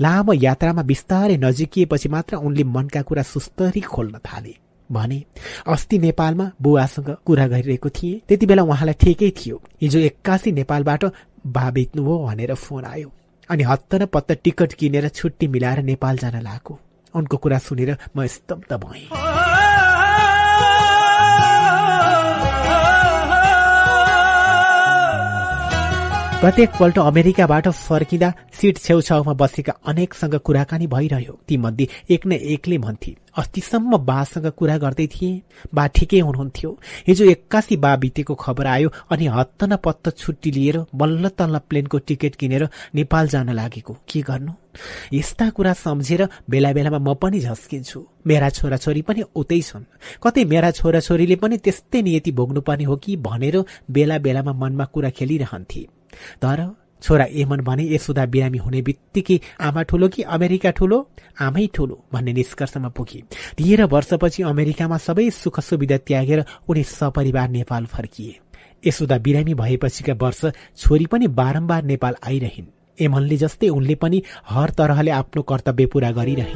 लामो 0.00 0.32
यात्रामा 0.32 0.82
बिस्तारै 0.82 1.36
नजिकिएपछि 1.38 2.08
मात्र 2.08 2.36
उनले 2.42 2.64
मनका 2.66 3.02
कुरा 3.02 3.22
सुस्तरी 3.22 3.80
खोल्न 3.86 4.18
थाले। 4.26 4.54
भने 4.92 5.22
अस्ति 5.66 5.98
नेपालमा 5.98 6.50
बुवासँग 6.62 7.08
कुरा 7.26 7.46
गरिरहेको 7.48 7.88
थिएँ। 7.90 8.20
त्यति 8.28 8.46
बेला 8.46 8.62
उहाँलाई 8.62 8.94
ठिकै 9.00 9.30
थियो। 9.36 9.62
हिजो 9.82 9.98
एक्कासी 10.00 10.52
नेपालबाट 10.52 11.04
बा 11.46 11.70
बित्नुभयो 11.70 12.18
भनेर 12.26 12.54
फोन 12.54 12.84
आयो। 12.84 13.10
अनि 13.50 13.62
हत्त 13.62 13.94
न 13.94 14.06
पत्त 14.06 14.32
टिकट 14.44 14.72
किनेर 14.72 15.08
छुट्टी 15.08 15.46
मिलाएर 15.48 15.82
नेपाल 15.82 16.18
जान 16.18 16.40
लागेको 16.42 16.78
उनको 17.14 17.36
कुरा 17.36 17.58
सुनेर 17.58 17.96
म 18.16 18.26
स्तब्ध 18.26 18.72
भएँ। 18.74 19.41
प्रत्येक 26.42 26.70
पल्ट 26.78 26.98
अमेरिकाबाट 26.98 27.68
फर्किँदा 27.70 28.28
सिट 28.50 28.78
छेउछाउमा 28.78 29.32
बसेका 29.38 29.72
अनेकसँग 29.86 30.34
कुराकानी 30.46 30.86
भइरह्यो। 30.90 31.38
तीमध्ये 31.48 31.86
एक 32.10 32.26
न 32.26 32.32
एकले 32.32 32.78
भन्थे 32.82 33.14
अस्तिसम्म 33.38 33.96
बासँग 34.02 34.46
कुरा 34.58 34.76
गर्दै 34.82 35.06
थिए। 35.06 35.42
बा 35.74 35.86
ठिकै 35.94 36.18
हुनुहुन्थ्यो। 36.18 36.70
हिजो 37.06 37.24
एक्कासी 37.30 37.76
बा 37.78 37.94
बितेको 38.02 38.34
खबर 38.34 38.66
आयो 38.66 38.88
अनि 39.12 39.26
हत्त 39.36 39.64
न 39.64 39.76
पत्त 39.84 40.10
छुट्टी 40.18 40.50
लिएर 40.50 40.80
बल्ल 40.94 41.28
तल्ल 41.38 41.58
प्लेनको 41.70 41.98
टिकट 42.10 42.34
किनेर 42.34 42.68
नेपाल 42.90 43.28
जान 43.28 43.54
लागेको। 43.54 43.96
के 44.10 44.20
गर्नु? 44.26 44.52
यस्ता 45.14 45.48
कुरा 45.54 45.72
सम्झेर 45.78 46.26
बेला 46.50 46.72
बेलामा 46.74 46.98
म 46.98 47.14
पनि 47.22 47.38
झस्किन्छु। 47.38 48.04
मेरा 48.26 48.50
छोराछोरी 48.50 49.02
पनि 49.06 49.22
उतै 49.30 49.60
छन्। 49.62 49.88
कतै 50.18 50.44
मेरा 50.50 50.70
छोराछोरीले 50.74 51.36
पनि 51.38 51.56
त्यस्तै 51.62 52.02
नियति 52.02 52.30
भोग्नुपर्ने 52.34 52.84
हो 52.84 52.96
कि 52.98 53.16
भनेर 53.30 53.64
बेला 53.94 54.18
बेलामा 54.18 54.52
मनमा 54.52 54.84
कुरा 54.90 55.10
खेलिरहन्थे। 55.16 56.01
तर 56.42 56.74
छोरा 57.02 57.26
एमन 57.34 57.60
भने 57.60 57.84
यसुदा 57.94 58.24
बिरामी 58.26 58.58
हुने 58.58 58.82
बित्तिकै 58.82 59.40
आमा 59.60 59.82
ठुलो 59.82 60.08
कि 60.08 60.22
अमेरिका 60.22 60.70
ठुलो? 60.70 60.98
आमै 61.40 61.66
ठुलो 61.74 62.04
भन्ने 62.12 62.32
निष्कर्षमा 62.32 62.88
पुगे। 62.88 63.22
तेह्र 63.58 63.84
वर्षपछि 63.84 64.42
अमेरिकामा 64.42 64.96
सबै 64.98 65.30
सुख 65.30 65.60
सुविधा 65.60 65.96
त्यागेर 65.96 66.44
उनी 66.68 66.82
सपरिवार 66.82 67.48
नेपाल 67.48 67.84
फर्किए। 67.86 68.38
यसुदा 68.86 69.18
बिरामी 69.18 69.54
भएपछिका 69.54 70.14
वर्ष 70.22 70.44
छोरी 70.78 71.06
पनि 71.06 71.26
बारम्बार 71.26 71.82
नेपाल 71.84 72.14
आइरहन्। 72.26 72.70
एमनले 72.98 73.36
जस्तै 73.36 73.68
उनले 73.68 73.94
पनि 73.94 74.22
हर 74.48 74.70
तरहले 74.70 75.10
आफ्नो 75.10 75.42
कर्तव्य 75.42 75.86
पूरा 75.86 76.10
गरिरहे 76.12 76.54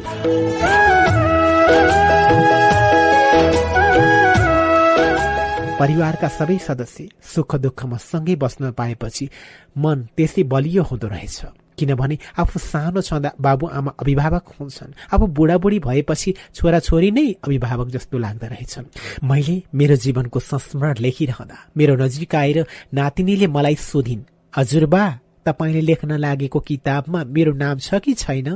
परिवारका 5.80 6.28
सबै 6.28 6.56
सदस्य 6.58 7.08
सुख 7.34 7.54
दुःखमा 7.56 7.96
सँगै 8.00 8.34
बस्न 8.40 8.70
पाएपछि 8.72 9.28
मन 9.76 9.98
त्यसै 10.16 10.42
बलियो 10.52 10.82
हुँदो 10.82 11.08
रहेछ। 11.08 11.38
किनभने 11.78 12.16
आफू 12.40 12.58
सानो 12.58 13.00
छँदा 13.00 13.30
बाबुआमा 13.36 13.92
अभिभावक 14.00 14.44
हुन्छन्। 14.56 14.96
अब 15.12 15.20
बुढाबुढी 15.36 15.78
भएपछि 15.78 16.34
छोराछोरी 16.56 17.10
नै 17.10 17.26
अभिभावक 17.44 17.88
जस्तो 17.88 18.18
लाग्दो 18.18 18.46
रहेछन्। 18.46 18.86
मैले 19.28 19.56
मेरो 19.74 19.96
जीवनको 20.00 20.40
संस्मरण 20.40 20.96
लेखिरहँदा 21.04 21.56
मेरो 21.76 21.94
नजिक 22.00 22.34
आएर 22.34 22.58
नातिनीले 22.94 23.46
मलाई 23.46 23.76
सोधिन् 23.76 24.24
हजुरबा 24.56 25.04
तपाईँले 25.46 25.80
लेख्न 25.80 26.10
लागेको 26.16 26.60
किताबमा 26.60 27.24
मेरो 27.36 27.52
नाम 27.52 27.78
छ 27.78 28.00
कि 28.00 28.14
छैन? 28.16 28.48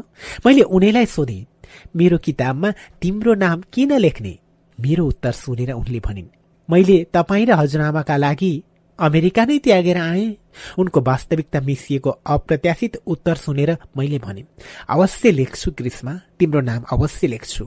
मैले 0.46 0.62
उनीलाई 0.72 1.06
सोधेँ 1.06 1.46
मेरो 1.96 2.18
किताबमा 2.18 2.68
तिम्रो 3.00 3.34
नाम 3.34 3.62
किन 3.72 3.92
लेख्ने? 4.00 4.38
मेरो 4.78 5.06
उत्तर 5.06 5.32
सुनेर 5.36 5.72
उनले 5.72 6.00
भनिन् 6.00 6.39
मैले 6.70 6.96
तपाईँ 7.14 7.46
र 7.46 7.52
हजुरआमाका 7.60 8.16
लागि 8.16 8.52
अमेरिका 8.98 9.44
नै 9.44 9.58
त्यागेर 9.58 9.98
आए। 9.98 10.24
उनको 10.78 11.00
वास्तविकता 11.00 11.60
मिसिएको 11.60 12.10
अप्रत्याशित 12.26 12.96
उत्तर 13.06 13.34
सुनेर 13.34 13.70
मैले 13.96 14.18
भने 14.18 14.42
अवश्य 14.88 15.30
लेख्छु 15.30 15.70
ग्रीष्मा 15.78 16.12
तिम्रो 16.38 16.60
नाम 16.60 16.82
अवश्य 16.92 17.26
लेख्छु। 17.26 17.64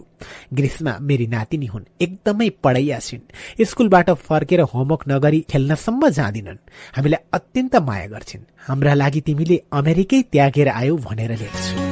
ग्रीष्मा 0.54 0.98
मेरी 1.02 1.28
नातिनी 1.28 1.66
हुन् 1.66 1.90
एकदमै 2.02 2.50
पढैया 2.64 3.00
छिन्। 3.00 3.66
स्कुलबाट 3.66 4.10
फर्केर 4.28 4.62
होमवर्क 4.72 5.02
नगरी 5.08 5.40
खेल्नसम्म 5.50 6.10
जाँदिनन्। 6.10 6.64
हामीलाई 6.96 7.26
अत्यन्त 7.34 7.76
माया 7.88 8.08
गर्छिन्। 8.08 8.50
हाम्रा 8.68 8.94
लागि 8.94 9.22
तिमीले 9.22 9.58
अमेरिकै 9.74 10.22
त्यागेर 10.32 10.70
आयौ 10.70 10.96
भनेर 10.98 11.32
लेख्छु। 11.36 11.83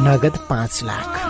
नगद 0.00 0.38
पाँच 0.50 0.82
लाख। 0.84 1.29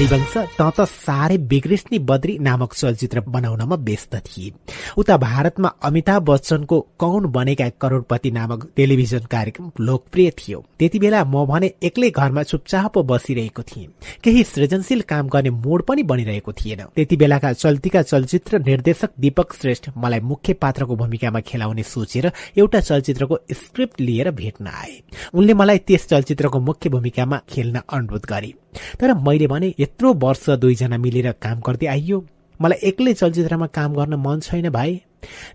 हरिवंश 0.00 0.34
त 0.58 0.62
त 0.76 0.84
साह्रै 0.88 1.36
बिग्रिस्ने 1.48 1.98
बद्री 2.10 2.34
नामक 2.40 2.74
चलचित्र 2.74 3.20
बनाउनमा 3.28 3.76
व्यस्त 3.88 4.14
थिए। 4.26 4.52
उता 4.96 5.16
भारतमा 5.20 5.68
अमिताभ 5.84 6.22
बच्चनको 6.24 6.76
कौन 6.98 7.26
बनेका 7.28 7.68
करोडपति 7.82 8.30
नामक 8.30 8.60
टेलिभिजन 8.76 9.24
कार्यक्रम 9.30 9.70
लोकप्रिय 9.80 10.30
थियो। 10.38 10.58
त्यति 10.78 10.98
बेला 10.98 11.20
म 11.24 11.44
भने 11.44 11.68
एक्लै 11.84 12.10
घरमा 12.12 12.42
चुपचाप 12.42 12.98
बसिरहेको 13.10 13.62
थिएँ। 13.62 13.88
केही 14.24 14.44
सृजनशील 14.44 15.00
काम 15.04 15.28
गर्ने 15.28 15.50
मोड 15.60 15.82
पनि 15.84 16.02
बनिरहेको 16.08 16.52
थिएन। 16.52 16.80
त्यति 16.96 17.16
बेलाका 17.16 17.52
चल्तीका 17.52 18.02
चलचित्र 18.02 18.58
निर्देशक 18.64 19.10
दीपक 19.20 19.52
श्रेष्ठ 19.60 19.90
मलाई 20.00 20.20
मुख्य 20.24 20.52
पात्रको 20.56 20.96
भूमिकामा 20.96 21.40
खेलाउने 21.44 21.82
सोचेर 21.84 22.32
एउटा 22.56 22.80
चलचित्रको 22.80 23.38
स्क्रिप्ट 23.52 24.00
लिएर 24.00 24.30
भेट्न 24.32 24.66
आए। 24.80 25.00
उनले 25.34 25.54
मलाई 25.54 25.78
त्यस 25.84 26.08
चलचित्रको 26.08 26.58
मुख्य 26.60 26.90
भूमिकामा 26.90 27.40
खेल्न 27.48 27.80
अनुरोध 27.92 28.26
गरे। 28.32 28.52
तर 29.00 29.14
मैले 29.26 29.46
भने 29.46 29.74
यत्रो 29.78 30.12
वर्ष 30.14 30.48
दुईजना 30.62 30.98
मिलेर 30.98 31.32
काम 31.42 31.60
गर्दै 31.60 31.86
आइयो। 31.86 32.24
मलाई 32.60 32.78
एक्लै 32.88 33.12
चलचित्रमा 33.14 33.66
काम 33.66 33.94
गर्न 33.94 34.14
मन 34.20 34.40
छैन 34.40 34.68
भाइ। 34.70 35.00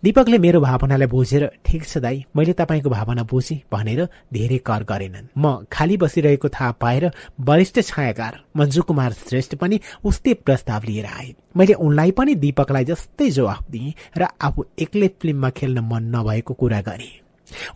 दीपकले 0.03 0.37
मेरो 0.37 0.59
भावनालाई 0.61 1.07
बुझेर 1.07 1.43
ठिक 1.65 1.85
छ 1.85 1.97
दाई 1.97 2.23
मैले 2.35 2.53
तपाईँको 2.53 2.89
भावना 2.89 3.23
बुझेँ। 3.23 3.57
भनेर 3.73 4.01
धेरै 4.33 4.57
कर 4.61 4.83
गरेनन्। 4.83 5.29
म 5.37 5.65
खाली 5.71 5.97
बसिरहेको 5.97 6.49
थाहा 6.49 6.71
पाएर 6.81 7.09
वरिष्ठ 7.41 7.79
छायाकार 7.81 8.33
मन्जु 8.57 8.81
कुमार 8.81 9.11
श्रेष्ठ 9.13 9.55
पनि 9.55 9.79
उस्तै 10.05 10.33
प्रस्ताव 10.45 10.81
लिएर 10.85 11.05
आए। 11.05 11.33
मैले 11.57 11.73
उनलाई 11.73 12.11
पनि 12.11 12.35
दीपकलाई 12.35 12.85
जस्तै 12.85 13.29
जवाफ 13.29 13.63
दिएँ 13.71 13.93
र 14.17 14.27
आफू 14.41 14.65
एक्लै 14.79 15.07
फिल्ममा 15.21 15.49
खेल्न 15.49 15.79
मन 15.81 16.03
नभएको 16.15 16.53
कुरा 16.53 16.81
गरे। 16.81 17.09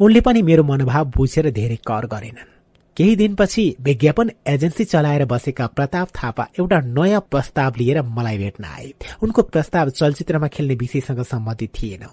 उनले 0.01 0.21
पनि 0.21 0.41
मेरो 0.41 0.63
मनोभाव 0.63 1.05
बुझेर 1.17 1.49
धेरै 1.51 1.77
कर 1.87 2.05
गरेनन्। 2.05 2.58
केही 2.99 3.15
दिनपछि 3.15 3.63
विज्ञापन 3.79 4.29
एजेन्सी 4.47 4.83
चलाएर 4.83 5.23
बसेका 5.25 5.65
प्रताप 5.67 6.07
थापा 6.15 6.45
एउटा 6.59 6.79
नयाँ 6.79 7.19
प्रस्ताव 7.31 7.73
लिएर 7.77 8.01
मलाई 8.03 8.37
भेट्न 8.37 8.63
आए। 8.63 8.91
उनको 9.23 9.41
प्रस्ताव 9.41 9.89
चलचित्रमा 9.89 10.47
खेल्ने 10.47 10.75
विषयसँग 10.75 11.21
सम्बन्धित 11.23 11.71
थिएन। 11.73 12.03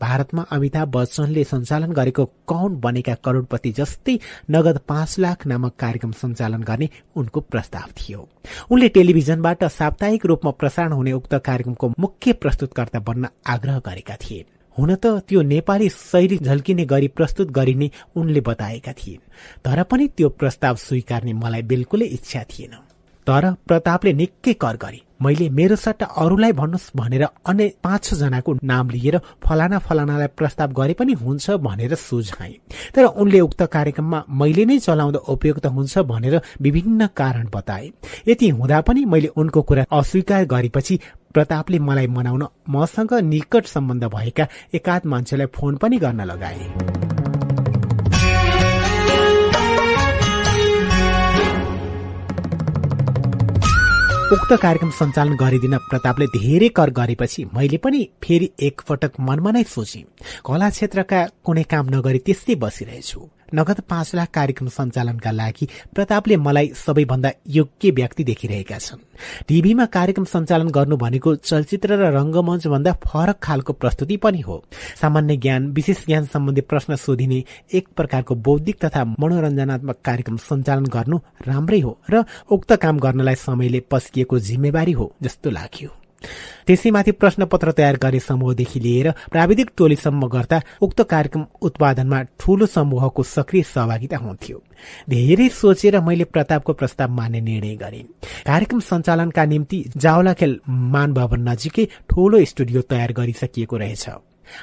भारतमा 0.00 0.42
अमिताभ 0.50 0.88
बच्चनले 0.88 1.44
सञ्चालन 1.44 1.92
गरेको 1.92 2.24
कौन 2.46 2.80
बनेका 2.80 3.14
करोडपति 3.24 3.70
जस्तै 3.72 4.18
नगद 4.50 4.80
पाँच 4.88 5.18
लाख 5.18 5.46
नामक 5.46 5.76
कार्यक्रम 5.78 6.12
सञ्चालन 6.12 6.62
गर्ने 6.62 6.88
उनको 7.16 7.40
प्रस्ताव 7.42 7.92
थियो। 7.98 8.28
उनले 8.70 8.88
टेलिभिजनबाट 8.88 9.64
साप्ताहिक 9.64 10.26
रूपमा 10.26 10.50
प्रसारण 10.50 10.92
हुने 10.92 11.12
उक्त 11.12 11.34
कार्यक्रमको 11.46 11.92
मुख्य 11.98 12.32
प्रस्तुतकर्ता 12.32 13.00
बन्न 13.00 13.28
आग्रह 13.46 13.78
गरेका 13.86 14.16
थिए 14.22 14.44
हुन 14.78 14.94
त 14.94 15.06
त्यो 15.28 15.42
नेपाली 15.42 15.88
शैली 15.88 16.38
झल्किने 16.38 16.84
गरी 16.84 17.08
प्रस्तुत 17.08 17.50
गरिने 17.50 17.90
उनले 18.16 18.40
बताएका 18.40 18.92
थिए 18.92 19.18
तर 19.64 19.82
पनि 19.82 20.08
त्यो 20.08 20.28
प्रस्ताव 20.28 20.76
स्वीकार्ने 20.76 21.32
मलाई 21.32 21.62
बिल्कुलै 21.62 22.06
इच्छा 22.06 22.42
थिएन। 22.42 22.74
तर 23.26 23.52
प्रतापले 23.66 24.12
निकै 24.12 24.52
कर 24.52 24.76
गरे। 24.76 25.00
मैले 25.22 25.48
मेरो 25.50 25.76
सट्टा 25.76 26.06
अरूलाई 26.18 26.52
भन्नुहोस् 26.52 26.90
भनेर 26.96 27.22
अन्य 27.22 27.72
पाँच 27.84 28.04
छ 28.04 28.14
जनाको 28.14 28.54
नाम 28.64 28.90
लिएर 28.90 29.18
फलाना 29.44 29.78
फलानालाई 29.78 30.26
प्रस्ताव 30.36 30.72
गरे 30.72 30.94
पनि 30.94 31.12
हुन्छ 31.14 31.50
भनेर 31.62 31.94
सुझाए। 31.94 32.52
तर 32.94 33.04
उनले 33.04 33.40
उक्त 33.40 33.62
कार्यक्रममा 33.72 34.24
मैले 34.40 34.64
नै 34.64 34.78
चलाउँदा 34.78 35.18
उपयुक्त 35.28 35.66
हुन्छ 35.68 35.98
भनेर 36.10 36.40
विभिन्न 36.60 37.06
कारण 37.16 37.48
बताए। 37.54 37.90
यति 38.28 38.48
हुँदा 38.50 38.80
पनि 38.80 39.04
मैले 39.04 39.28
उनको 39.36 39.62
कुरा 39.62 39.84
अस्वीकार 39.92 40.44
गरेपछि 40.46 41.00
प्रतापले 41.34 41.78
मलाई 41.78 42.06
मनाउन 42.06 42.46
मसँग 42.70 43.14
निकट 43.24 43.66
सम्बन्ध 43.66 44.04
भएका 44.14 44.46
एकाध 44.74 45.06
मान्छेलाई 45.06 45.46
फोन 45.54 45.76
पनि 45.76 45.98
गर्न 45.98 46.20
लगाए। 46.24 47.11
उक्त 54.32 54.52
कार्यक्रम 54.52 54.90
सञ्चालन 54.90 55.34
गरिदिन 55.36 55.76
प्रतापले 55.90 56.26
धेरै 56.26 56.68
कर 56.68 56.90
गरेपछि 56.90 57.44
मैले 57.54 57.76
पनि 57.76 58.00
फेरि 58.24 58.48
एकपटक 58.60 59.20
मनमा 59.20 59.50
नै 59.52 59.62
सोचे। 59.68 60.00
कला 60.46 60.68
क्षेत्रका 60.70 61.20
कुनै 61.44 61.64
काम 61.72 61.86
नगरी 61.94 62.18
त्यस्तै 62.26 62.54
बसिरहेछु। 62.54 63.20
नगद 63.54 63.80
पाँच 63.88 64.14
लाख 64.14 64.28
कार्यक्रम 64.34 64.68
सञ्चालनका 64.68 65.30
लागि 65.30 65.68
प्रतापले 65.94 66.36
मलाई 66.36 66.68
सबैभन्दा 66.76 67.30
योग्य 67.48 67.90
व्यक्ति 67.90 68.24
देखिरहेका 68.24 68.78
छन्। 68.78 69.00
टिभीमा 69.48 69.86
कार्यक्रम 69.86 70.24
सञ्चालन 70.24 70.68
गर्नु 70.68 70.96
भनेको 70.96 71.34
चलचित्र 71.36 71.96
र 71.96 72.10
रंगमञ्च 72.16 72.66
भन्दा 72.66 72.92
फरक 73.06 73.38
खालको 73.42 73.72
प्रस्तुति 73.72 74.16
पनि 74.16 74.40
हो। 74.40 74.62
सामान्य 75.00 75.36
ज्ञान 75.36 75.70
विशेष 75.72 76.04
ज्ञान 76.06 76.26
सम्बन्धी 76.26 76.60
प्रश्न 76.62 76.96
सोधिने 76.96 77.42
एक 77.74 77.88
प्रकारको 77.96 78.34
बौद्धिक 78.34 78.84
तथा 78.84 79.04
मनोरञ्जनात्मक 79.04 79.98
कार्यक्रम 80.04 80.36
सञ्चालन 80.48 80.86
गर्नु 80.86 81.18
राम्रै 81.46 81.80
हो 81.80 81.98
र 82.10 82.24
उक्त 82.50 82.72
काम 82.82 82.98
गर्नलाई 82.98 83.34
समयले 83.34 83.80
पस्किएको 83.90 84.38
जिम्मेवारी 84.38 84.92
हो 84.92 85.12
जस्तो 85.22 85.50
लाग्यो। 85.50 86.01
त्यसैमाथि 86.66 87.12
प्रश्नपत्र 87.12 87.72
तयार 87.72 87.96
गर्ने 87.96 88.20
समूहदेखि 88.20 88.80
लिएर 88.80 89.10
प्राविधिक 89.30 89.70
टोलीसम्म 89.76 90.28
गर्दा 90.28 90.60
उक्त 90.82 91.02
कार्यक्रम 91.02 91.44
उत्पादनमा 91.62 92.22
ठूलो 92.40 92.66
समूहको 92.66 93.22
सक्रिय 93.22 93.62
सहभागिता 93.62 94.16
हुन्थ्यो। 94.16 94.62
धेरै 95.10 95.48
सोचेर 95.48 96.00
मैले 96.00 96.24
प्रतापको 96.24 96.72
प्रस्ताव 96.72 97.10
मान्ने 97.10 97.40
निर्णय 97.40 97.76
गरे। 97.76 98.02
कार्यक्रम 98.46 98.80
सञ्चालनका 98.80 99.44
निम्ति 99.44 99.84
जावलाखेल 99.96 100.60
मान 100.68 101.12
भवन 101.12 101.48
नजिकै 101.48 101.88
ठूलो 102.10 102.44
स्टुडियो 102.44 102.80
तयार 102.82 103.12
गरिसकिएको 103.12 103.76
रहेछ। 103.76 104.08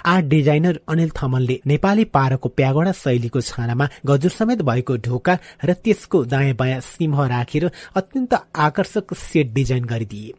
आर्ट 0.05 0.25
डिजाइनर 0.25 0.79
अनिल 0.87 1.11
थमनले 1.17 1.59
नेपाली 1.67 2.03
पारको 2.05 2.49
प्यागोडा 2.49 2.91
शैलीको 2.91 3.41
छानामा 3.41 3.89
गजुर 4.05 4.31
समेत 4.31 4.61
भएको 4.61 4.97
ढोका 4.97 5.37
र 5.65 5.73
त्यसको 5.73 6.25
दायाँ 6.25 6.55
बायाँ 6.55 6.79
सिंह 6.81 7.25
राखेर 7.27 7.71
अत्यन्त 7.95 8.33
आकर्षक 8.55 9.13
सेट 9.13 9.53
डिजाइन 9.53 9.83
गरिदिए। 9.85 10.33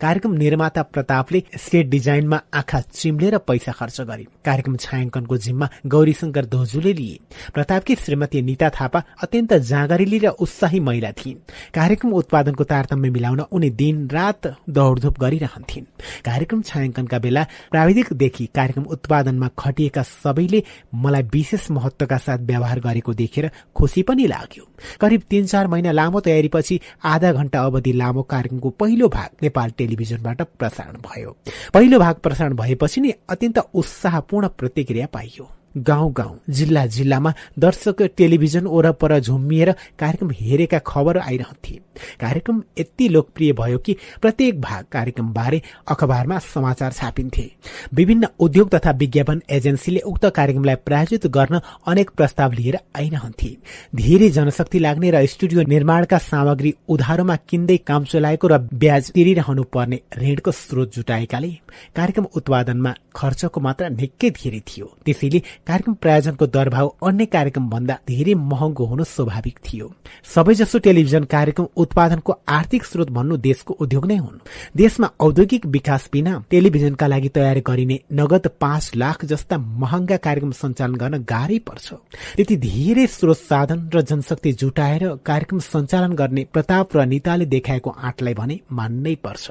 कार्यक्रम 0.00 0.32
निर्माता 0.32 0.82
प्रतापले 0.82 1.42
सेट 1.58 1.86
डिजाइनमा 1.86 2.40
आँखा 2.54 2.80
चिम्लेर 2.80 3.38
पैसा 3.38 3.72
खर्च 3.72 4.00
गरे। 4.00 4.26
कार्यक्रम 4.44 4.76
छायाङ्कनको 4.76 5.36
जिम्मा 5.36 5.68
गौरीशंकर 5.86 6.44
दोजुले 6.44 6.92
लिए। 6.92 7.18
प्रतापकी 7.54 7.94
श्रीमती 7.94 8.42
निता 8.42 8.68
थापा 8.70 9.02
अत्यन्त 9.22 9.54
जाँगरिली 9.54 10.18
र 10.18 10.28
उत्साही 10.38 10.80
महिला 10.80 11.10
थिइन्। 11.12 11.38
कार्यक्रम 11.74 12.12
उत्पादनको 12.12 12.64
तारतम्य 12.64 13.10
मिलाउन 13.10 13.40
उनी 13.40 13.70
दिन 13.70 14.08
रात 14.10 14.46
दौडधुप 14.70 15.18
गरिरहन्थिन्। 15.20 15.84
कार्यक्रम 16.24 16.62
छायाङ्कनका 16.62 17.18
बेला 17.18 17.42
प्राविधिकदेखि 17.70 18.46
कार्यक्रम 18.54 18.84
उत्पादनमा 18.96 19.48
खटिएका 19.58 20.02
सबैले 20.02 20.62
मलाई 20.94 21.22
विशेष 21.32 21.70
महत्वका 21.70 22.16
साथ 22.18 22.38
व्यवहार 22.48 22.80
गरेको 22.80 23.14
देखेर 23.14 23.50
खुसी 23.76 24.02
पनि 24.02 24.26
लाग्यो। 24.26 24.64
करिब 25.00 25.22
तीन 25.30 25.46
चार 25.46 25.66
महिना 25.66 25.92
लामो 25.92 26.20
तयारीपछि 26.20 26.80
आधा 27.04 27.32
घण्टा 27.32 27.62
अवधि 27.64 27.92
लामो 27.92 28.22
कार्यक्रमको 28.22 28.70
पहिलो 28.80 29.08
भाग 29.08 29.42
नेपाल 29.42 29.70
टेलिभिजनबाट 29.78 30.42
प्रसारण 30.58 30.96
भयो। 31.02 31.36
पहिलो 31.74 31.98
भाग 31.98 32.14
प्रसारण 32.22 32.54
भएपछि 32.56 33.00
नै 33.00 33.12
अत्यन्त 33.28 33.58
उत्साहपूर्ण 33.74 34.48
प्रतिक्रिया 34.58 35.06
पाइयो। 35.12 35.50
गाउँ 35.76 36.12
गाउँ 36.12 36.38
जिल्ला 36.50 36.84
जिल्लामा 36.86 37.32
दर्शक 37.58 38.02
टेलिभिजन 38.16 38.66
वरपर 38.66 39.18
झुम्मिएर 39.18 39.70
कार्यक्रम 39.98 40.30
हेरेका 40.32 40.78
खबर 40.86 41.18
आइरहन्थे। 41.18 41.74
कार्यक्रम 42.20 42.62
यति 42.78 43.08
लोकप्रिय 43.08 43.52
भयो 43.52 43.78
कि 43.78 43.96
प्रत्येक 44.22 44.60
भाग 44.60 44.84
कार्यक्रम 44.92 45.32
बारे 45.32 45.60
अखबारमा 45.88 46.38
समाचार 46.38 46.92
छापिन्थे। 46.92 47.50
विभिन्न 47.94 48.28
उद्योग 48.38 48.74
तथा 48.74 48.90
विज्ञापन 48.92 49.42
एजेन्सीले 49.50 50.00
उक्त 50.00 50.26
कार्यक्रमलाई 50.36 50.74
प्रायोजित 50.86 51.26
गर्न 51.26 51.60
अनेक 51.86 52.10
प्रस्ताव 52.16 52.52
लिएर 52.52 52.78
आइरहन्थे। 52.96 53.56
धेरै 53.94 54.30
जनशक्ति 54.30 54.78
लाग्ने 54.78 55.10
र 55.10 55.24
स्टुडियो 55.26 55.62
निर्माणका 55.68 56.18
सामग्री 56.20 56.74
उधारोमा 56.88 57.36
किन्दै 57.48 57.76
काम 57.86 58.04
चलाएको 58.06 58.48
र 58.48 58.58
ब्याज 58.74 59.10
तिरिरहनु 59.10 59.62
पर्ने 59.74 60.00
ऋणको 60.18 60.50
स्रोत 60.52 60.94
जुटाएकाले 60.94 61.50
कार्यक्रम 61.96 62.26
उत्पादनमा 62.36 62.94
खर्चको 63.16 63.60
मात्रा 63.60 63.88
निकै 63.88 64.30
धेरै 64.32 64.60
थियो। 64.68 64.86
त्यसैले 65.04 65.42
कार्यक्रम 65.66 65.94
प्रायोजनको 65.94 66.46
दरभाव 66.46 66.88
अन्य 67.02 67.24
कार्यक्रम 67.26 67.68
भन्दा 67.70 67.94
धेरै 68.08 68.34
महँगो 68.34 68.84
हुनु 68.84 69.04
स्वाभाविक 69.04 69.58
थियो। 69.58 69.86
सबैजसो 70.34 70.78
टेलिभिजन 70.78 71.24
कार्यक्रम 71.24 71.66
उत्पादनको 71.76 72.32
आर्थिक 72.48 72.84
स्रोत 72.84 73.10
भन्नु 73.10 73.36
देशको 73.36 73.74
उद्योग 73.74 74.06
नै 74.06 74.16
हुन्। 74.16 74.38
देशमा 74.76 75.10
औद्योगिक 75.20 75.66
विकास 75.66 76.08
बिना 76.12 76.34
टेलिभिजनका 76.50 77.06
लागि 77.06 77.28
तयार 77.28 77.58
गरिने 77.66 77.98
नगद 78.12 78.46
पाँच 78.60 78.90
लाख 78.96 79.24
जस्ता 79.24 79.58
महँगा 79.58 80.16
कार्यक्रम 80.16 80.52
सञ्चालन 80.52 80.94
गर्न 80.94 81.24
गाह्रै 81.24 81.58
पर्छ। 81.58 81.92
त्यति 82.36 82.56
धेरै 82.56 83.06
स्रोत 83.06 83.38
साधन 83.38 83.90
र 83.94 84.02
जनशक्ति 84.02 84.52
जुटाएर 84.52 85.08
कार्यक्रम 85.26 85.58
सञ्चालन 85.66 86.12
गर्ने 86.12 86.46
प्रताप 86.52 86.96
र 86.96 87.06
निताले 87.06 87.46
देखाएको 87.46 87.90
आँटलाई 87.90 88.34
भने 88.34 88.60
मान्नै 88.72 89.14
पर्छ। 89.24 89.50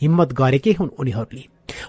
हिम्मत 0.00 0.32
गरेकै 0.32 0.72
हुन् 0.78 0.94
उनीहरूले। 0.98 1.44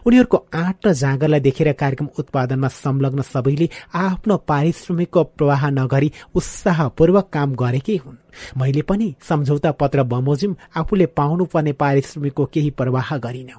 उनीहरूको 0.05 0.37
आँट 0.55 0.87
र 0.87 0.93
जाँगरलाई 0.93 1.39
देखेर 1.39 1.71
कार्यक्रम 1.73 2.07
उत्पादनमा 2.19 2.67
संलग्न 2.67 3.21
सबैले 3.23 3.69
आफ्नो 3.95 4.37
पारिश्रमिकको 4.47 5.23
प्रवाह 5.23 5.69
नगरी 5.69 6.11
उत्साहपूर्वक 6.35 7.29
काम 7.33 7.55
गरेकै 7.55 7.95
हुन्। 7.97 8.17
मैले 8.57 8.81
पनि 8.81 9.13
सम्झौता 9.29 9.71
पत्र 9.71 10.03
बमोजिम 10.03 10.55
आफूले 10.77 11.05
पाउनुपर्ने 11.17 11.73
पारिश्रमिकको 11.73 12.45
केही 12.45 12.69
प्रवाह 12.69 13.17
गरिन। 13.17 13.49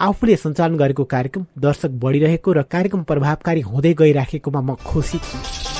आफूले 0.00 0.36
सञ्चालन 0.36 0.76
गरेको 0.76 1.04
कार्यक्रम 1.04 1.46
दर्शक 1.58 1.90
बढ़िरहेको 2.02 2.52
र 2.52 2.62
कार्यक्रम 2.64 3.02
प्रभावकारी 3.02 3.60
हुँदै 3.60 3.94
गइराखेकोमा 3.94 4.60
म 4.60 4.74
खुसी 4.86 5.18
थिएँ 5.18 5.77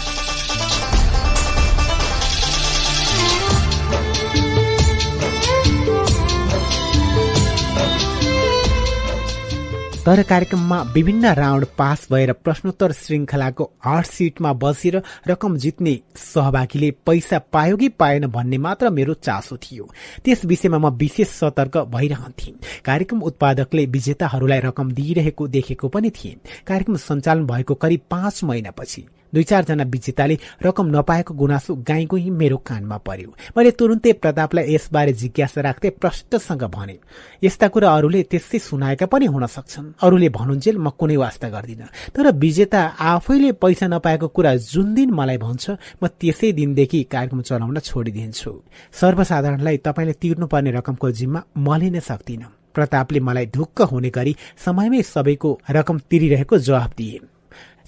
तर 10.09 10.23
कार्यक्रममा 10.23 10.81
विभिन्न 10.83 11.27
राउण्ड 11.27 11.67
पास 11.79 12.07
भएर 12.13 12.33
प्रश्नोत्तर 12.33 12.93
श्रृङ्खलाको 12.93 13.71
आठ 13.85 14.07
सिटमा 14.07 14.53
बसेर 14.53 15.03
रकम 15.29 15.57
जित्ने 15.57 16.01
सहभागीले 16.17 16.91
पैसा 17.07 17.39
पायो 17.39 17.77
कि 17.77 17.89
पाएन 17.89 18.27
भन्ने 18.27 18.59
मात्र 18.59 18.91
मेरो 18.91 19.15
चासो 19.15 19.57
थियो। 19.57 19.91
त्यस 20.25 20.45
विषयमा 20.45 20.79
म 20.79 20.91
विशेष 20.97 21.29
सतर्क 21.29 21.77
भइरहन्थे। 21.77 22.53
कार्यक्रम 22.85 23.21
उत्पादकले 23.23 23.87
विजेताहरूलाई 23.87 24.61
रकम 24.61 24.93
दिइरहेको 24.93 25.49
देखेको 25.49 25.89
पनि 25.89 26.11
थिए। 26.11 26.37
कार्यक्रम 26.67 26.97
सञ्चालन 26.97 27.47
भएको 27.47 27.75
करिब 27.75 28.01
पाँच 28.11 28.45
महिनापछि 28.45 29.07
दुई 29.35 29.45
चारजना 29.45 29.85
विजेताले 29.85 30.39
रकम 30.65 30.87
नपाएको 30.97 31.35
गुनासो 31.35 31.75
गाईको 31.89 32.17
मेरो 32.33 32.57
कानमा 32.59 32.97
पर्यो। 33.07 33.31
मैले 33.57 33.71
तुरुन्तै 33.71 34.13
प्रतापलाई 34.23 34.75
यसबारे 34.75 35.13
जिज्ञासा 35.13 35.61
राख्दै 35.61 35.91
प्रष्टसँग 36.01 36.65
भने 36.69 36.97
यस्ता 37.43 37.69
कुरा 37.69 37.89
अरूले 37.89 38.23
त्यस्तै 38.31 38.59
सुनाएका 38.59 39.07
पनि 39.07 39.27
हुन 39.27 39.47
सक्छन्। 39.47 39.93
अरूले 40.03 40.29
भन्नुन्जेल 40.29 40.77
म 40.79 40.91
कुनै 40.91 41.17
वास्ता 41.17 41.49
गर्दिन। 41.49 41.83
तर 42.15 42.33
विजेता 42.35 42.83
आफैले 42.99 43.53
पैसा 43.63 43.87
नपाएको 43.87 44.29
कुरा 44.29 44.55
जुन 44.73 44.95
दिन 44.95 45.11
मलाई 45.11 45.39
भन्छ 45.39 45.65
म 46.03 46.07
त्यसै 46.21 46.53
दिनदेखि 46.53 47.03
कार्यक्रम 47.13 47.41
चलाउन 47.43 47.79
छोडिदिन्छु। 47.79 48.53
सर्वसाधारणलाई 48.93 49.77
तपाईँले 49.87 50.13
तिर्नुपर्ने 50.23 50.71
रकमको 50.71 51.11
जिम्मा 51.11 51.41
मैले 51.59 51.91
नै 51.91 52.01
सक्दिन 52.01 52.45
प्रतापले 52.75 53.21
मलाई 53.21 53.47
ढुक्क 53.47 53.83
हुने 53.91 54.11
गरी 54.11 54.33
समयमै 54.65 55.03
सबैको 55.03 55.51
रकम 55.71 55.99
तिरिरहेको 56.11 56.59
जवाब 56.59 56.91
दिए। 56.99 57.19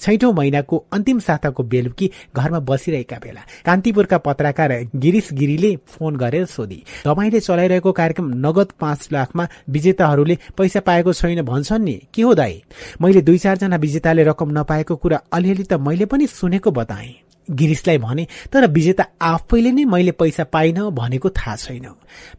छैठौं 0.00 0.32
महिनाको 0.32 0.84
अन्तिम 0.92 1.18
साताको 1.18 1.62
बेलुकी 1.62 2.10
घरमा 2.36 2.58
बसिरहेका 2.60 3.16
बेला 3.16 3.40
कान्तिपुरका 3.66 4.18
पत्रकार 4.18 4.72
गिरिश 4.96 5.28
गिरीले 5.32 5.76
फोन 5.86 6.16
गरेर 6.16 6.44
सोधे 6.46 6.82
तपाईँले 7.04 7.40
चलाइरहेको 7.40 7.92
कार्यक्रम 7.92 8.28
नगद 8.46 8.72
पाँच 8.80 9.08
लाखमा 9.12 9.48
विजेताहरूले 9.68 10.38
पैसा 10.56 10.80
पाएको 10.80 11.12
छैन 11.12 11.42
भन्छन् 11.42 11.84
नि? 11.84 12.00
के 12.14 12.22
हो 12.22 12.34
दाई? 12.34 12.62
मैले 13.02 13.20
दुई 13.20 13.38
चारजना 13.38 13.76
विजेताले 13.76 14.24
रकम 14.24 14.58
नपाएको 14.58 14.96
कुरा 14.96 15.20
अलिअलि 15.32 15.64
त 15.64 15.72
मैले 15.72 16.06
पनि 16.06 16.26
सुनेको 16.26 16.70
बताएँ। 16.70 17.14
गिरिशलाई 17.50 17.98
भने 17.98 18.26
तर 18.52 18.66
विजेता 18.66 19.06
आफैले 19.22 19.72
नै 19.72 19.84
मैले 19.84 20.12
पैसा 20.12 20.44
पाइन? 20.44 20.78
भनेको 20.90 21.28
थाहा 21.30 21.56
छैन। 21.56 21.86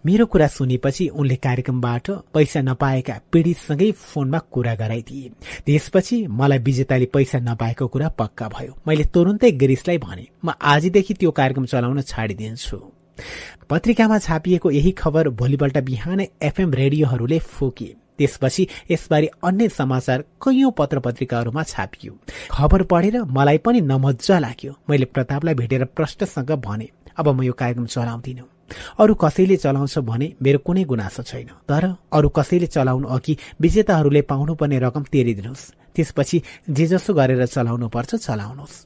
मेरो 0.06 0.26
कुरा 0.26 0.48
सुनेपछि 0.48 1.08
उनले 1.08 1.36
कार्यक्रमबाट 1.36 2.10
पैसा 2.34 2.62
नपाएका 2.62 3.20
पीडितसँगै 3.32 3.92
फोनमा 3.92 4.40
कुरा 4.52 4.76
गराइदिए। 4.76 5.30
त्यसपछि 5.66 6.28
मलाई 6.28 6.60
विजेताले 6.60 7.06
पैसा 7.06 7.40
नपाएको 7.40 7.88
कुरा 7.88 8.08
पक्का 8.10 8.48
भयो। 8.48 8.78
मैले 8.88 9.04
तुरुन्तै 9.04 9.52
गिरिशलाई 9.52 9.98
भने 9.98 10.28
म 10.46 10.54
आजदेखि 10.62 11.14
त्यो 11.14 11.32
कार्यक्रम 11.32 11.66
चलाउन 11.66 12.02
छाडिदिन्छु। 12.02 12.78
पत्रिकामा 13.70 14.18
छापिएको 14.18 14.72
यही 14.72 14.92
खबर 14.92 15.30
भोलिपल्ट 15.30 15.78
बिहानै 15.78 16.28
एफएम 16.42 16.74
रेडियोहरूले 16.74 17.40
फोकिए 17.40 17.96
त्यसपछि 18.22 18.68
यसबारे 18.92 19.28
अन्य 19.44 19.70
समाचार 19.74 20.22
कैयौं 20.46 20.72
पत्र 20.78 21.00
पत्रिकाहरूमा 21.02 21.64
छापियो। 21.64 22.14
खबर 22.52 22.84
पढेर 22.86 23.22
मलाई 23.26 23.58
पनि 23.66 23.82
नमजा 23.82 24.40
लाग्यो। 24.40 24.74
मैले 24.90 25.06
प्रतापलाई 25.06 25.54
भेटेर 25.58 25.86
प्रष्टसँग 25.98 26.52
भने 26.62 26.88
अब 27.18 27.28
म 27.28 27.44
यो 27.44 27.54
कार्यक्रम 27.54 27.86
चलाउँदिन। 27.86 28.42
अरू 29.00 29.14
कसैले 29.16 29.56
चलाउँछ 29.58 29.98
भने 30.00 30.28
मेरो 30.42 30.60
कुनै 30.64 30.84
गुनासो 30.84 31.24
छैन। 31.24 31.50
तर 31.68 31.84
अरू 32.14 32.30
कसैले 32.30 32.68
चलाउनु 32.68 33.08
अघि 33.08 33.38
विजेताहरूले 33.62 34.22
पाउनुपर्ने 34.22 34.80
रकम 34.80 35.04
तिरिदिनुहोस्। 35.12 35.72
त्यसपछि 35.96 36.42
जे 36.70 36.86
जसो 36.88 37.14
गरेर 37.14 37.46
चलाउनु 37.46 37.88
पर्छ 37.90 38.16
चलाउनुहोस्। 38.16 38.86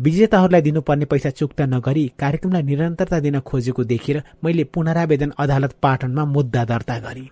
विजेताहरूलाई 0.00 0.62
दिनुपर्ने 0.62 1.04
पैसा 1.04 1.30
चुक्ता 1.30 1.64
नगरी 1.66 2.04
कार्यक्रमलाई 2.18 2.62
निरन्तरता 2.62 3.18
दिन 3.20 3.40
खोजेको 3.40 3.84
देखेर 3.84 4.22
मैले 4.44 4.64
पुनरावेदन 4.64 5.32
अदालत 5.38 5.72
पाटनमा 5.82 6.24
मुद्दा 6.24 6.64
दर्ता 6.64 6.98
गरेँ। 6.98 7.28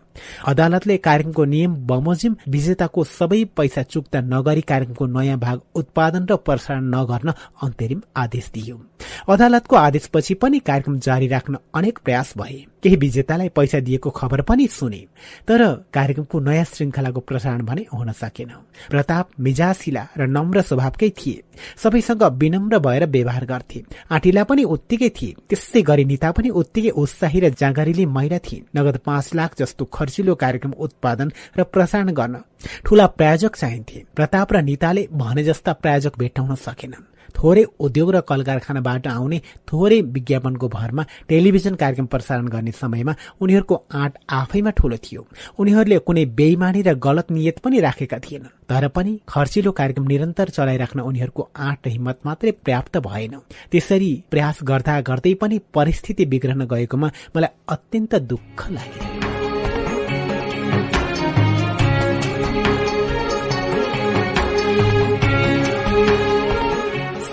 अदालतले 0.47 0.97
कार्यक्रमको 0.97 1.44
नियम 1.44 1.75
बमोजिम 1.86 2.36
विजेताको 2.49 3.05
सबै 3.05 3.44
पैसा 3.57 3.83
चुक्ता 3.83 4.20
नगरी 4.20 4.60
कार्यक्रमको 4.60 5.07
नयाँ 5.07 5.39
भाग 5.39 5.60
उत्पादन 5.75 6.26
र 6.31 6.36
प्रसारण 6.36 6.84
नगर्न 6.94 7.33
अन्तरिम 7.62 8.02
आदेश 8.17 8.51
दियो। 8.55 8.81
अदालतको 9.28 9.76
आदेशपछि 9.76 10.34
पनि 10.34 10.59
कार्यक्रम 10.59 10.99
जारी 10.99 11.28
राख्न 11.28 11.59
अनेक 11.75 11.99
प्रयास 12.05 12.34
भए। 12.39 12.65
केही 12.83 12.97
विजेतालाई 12.97 13.49
पैसा 13.49 13.81
दिएको 13.81 14.10
खबर 14.10 14.41
पनि 14.43 14.67
सुने। 14.67 15.07
तर 15.49 15.62
कार्यक्रमको 15.94 16.41
नयाँ 16.41 16.65
श्रृंखलाको 16.65 17.20
प्रसारण 17.20 17.62
भने 17.62 17.86
हुन 17.94 18.12
सकेन। 18.12 18.51
प्रताप 18.91 19.28
मिजासिला 19.41 20.07
र 20.18 20.26
नम्र 20.26 20.62
स्वभावकै 20.62 21.10
थिए। 21.10 21.43
सबैसँग 21.76 22.23
विनम्र 22.23 22.78
भएर 22.78 23.07
व्यवहार 23.07 23.44
गर्थे। 23.44 23.83
आँटिला 24.10 24.44
पनि 24.44 24.65
उत्तिकै 24.65 25.09
थिए। 25.09 25.34
त्यस्तै 25.49 25.83
गरी 25.83 26.05
निता 26.05 26.33
पनि 26.33 26.49
उत्तिकै 26.51 26.91
उत्साही 26.91 27.41
र 27.41 27.49
जाँगरीले 27.51 28.07
महिला 28.07 28.39
थिए। 28.39 28.65
नगद 28.76 28.97
पाँच 29.07 29.34
लाख 29.34 29.57
जस्तो 29.59 29.84
खर्चिलो 30.05 30.34
कार्यक्रम 30.34 30.73
उत्पादन 30.76 31.33
र 31.57 31.62
प्रसारण 31.65 32.12
गर्न। 32.12 32.36
ठूला 32.84 33.07
प्रायोजक 33.16 33.57
चाहिन्थे। 33.57 34.05
प्रताप 34.16 34.52
र 34.52 34.62
निताले 34.62 35.08
भने 35.12 35.44
जस्ता 35.44 35.73
प्रायोजक 35.73 36.18
भेट्टाउन 36.18 36.55
सकेनन्। 36.60 37.10
थोरै 37.34 37.65
उद्योग 37.81 38.10
र 38.15 38.20
कल 38.20 38.42
कारखानाबाट 38.42 39.07
आउने 39.07 39.39
थोरै 39.66 40.00
विज्ञापनको 40.15 40.68
भरमा 40.68 41.02
टेलिभिजन 41.28 41.74
कार्यक्रम 41.74 42.07
प्रसारण 42.07 42.47
गर्ने 42.47 42.73
समयमा 42.73 43.15
उनीहरूको 43.41 43.74
आँट 43.92 44.12
आफैमा 44.31 44.70
ठूलो 44.70 44.97
थियो। 44.97 45.26
उनीहरूले 45.58 45.99
कुनै 45.99 46.24
बेइमानी 46.39 46.83
र 46.83 46.94
गलत 46.94 47.31
नियत 47.31 47.58
पनि 47.58 47.81
राखेका 47.81 48.18
थिएनन्। 48.18 48.55
तर 48.70 48.89
पनि 48.89 49.18
खर्चिलो 49.28 49.73
कार्यक्रम 49.73 50.05
निरन्तर 50.07 50.49
चलाइराख्न 50.49 51.00
उनीहरूको 51.00 51.49
आँट 51.58 51.78
र 51.86 51.91
हिम्मत 51.91 52.18
मात्रै 52.26 52.52
पर्याप्त 52.62 52.99
भएन। 52.99 53.34
त्यसरी 53.73 54.12
प्रयास 54.31 54.58
गर्दा 54.62 55.00
गर्दै 55.00 55.34
पनि 55.34 55.58
परिस्थिति 55.74 56.24
बिग्रन 56.24 56.65
गएकोमा 56.70 57.10
मलाई 57.36 57.50
अत्यन्त 57.68 58.15
दुःख 58.31 58.70
लागिरहेको 58.70 59.43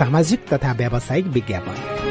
सामाजिक 0.02 0.46
तथा 0.52 0.72
व्यावसायिक 0.72 1.26
विज्ञापन। 1.26 2.01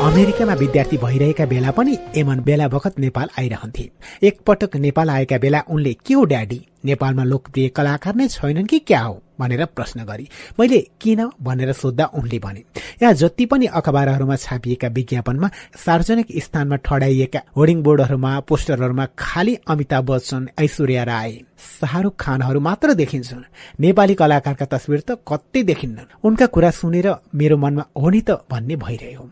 अमेरिकामा 0.00 0.54
विद्यार्थी 0.54 0.96
भइरहेका 0.96 1.44
बेला 1.46 1.70
पनि 1.70 1.96
एमन 2.16 2.38
बेला 2.40 2.66
बखत 2.68 2.98
नेपाल 2.98 3.28
आइरहन्थे। 3.38 3.84
एकपटक 4.22 4.76
नेपाल 4.76 5.10
आएका 5.10 5.38
बेला 5.38 5.60
उनले 5.68 5.92
के 6.06 6.14
हो 6.14 6.24
ड्याडी? 6.24 6.60
नेपालमा 6.84 7.24
लोकप्रिय 7.24 7.68
कलाकार 7.68 8.14
नै 8.14 8.28
छैनन् 8.28 8.66
कि 8.66 8.78
क्या 8.78 9.00
हो? 9.00 9.20
भनेर 9.40 9.64
प्रश्न 9.76 10.04
गरे। 10.04 10.26
मैले 10.60 10.78
किन? 11.00 11.20
भनेर 11.42 11.72
सोद्धा 11.72 12.04
उनले 12.16 12.38
भने। 12.38 12.62
यहाँ 13.02 13.12
जति 13.14 13.46
पनि 13.46 13.66
अखबारहरूमा 13.66 14.36
छापिएका 14.36 14.88
विज्ञापनमा 14.88 15.50
सार्वजनिक 15.84 16.32
स्थानमा 16.42 16.76
ठडाइएका 16.76 17.40
होर्डिङ 17.56 17.82
बोर्डहरूमा 17.82 18.30
पोस्टरहरूमा 18.48 19.06
खालि 19.18 19.54
अमिताभ 19.68 20.04
बच्चन 20.10 20.48
ऐश्वर्या 20.58 21.02
राय 21.04 21.32
शाहरुख 21.80 22.14
खानहरू 22.20 22.60
मात्र 22.60 22.94
देखिन्छन्। 22.94 23.44
नेपाली 23.80 24.14
कलाकारका 24.14 24.64
तस्विर 24.64 25.00
त 25.00 25.18
कतै 25.28 25.62
देखिन्नन्। 25.62 26.24
उनका 26.24 26.46
कुरा 26.46 26.70
सुनेर 26.70 27.14
मेरो 27.34 27.56
मनमा 27.56 27.84
हो 28.00 28.10
नि 28.10 28.20
त 28.20 28.40
भन्ने 28.50 28.76
भइरह्यो। 28.76 29.28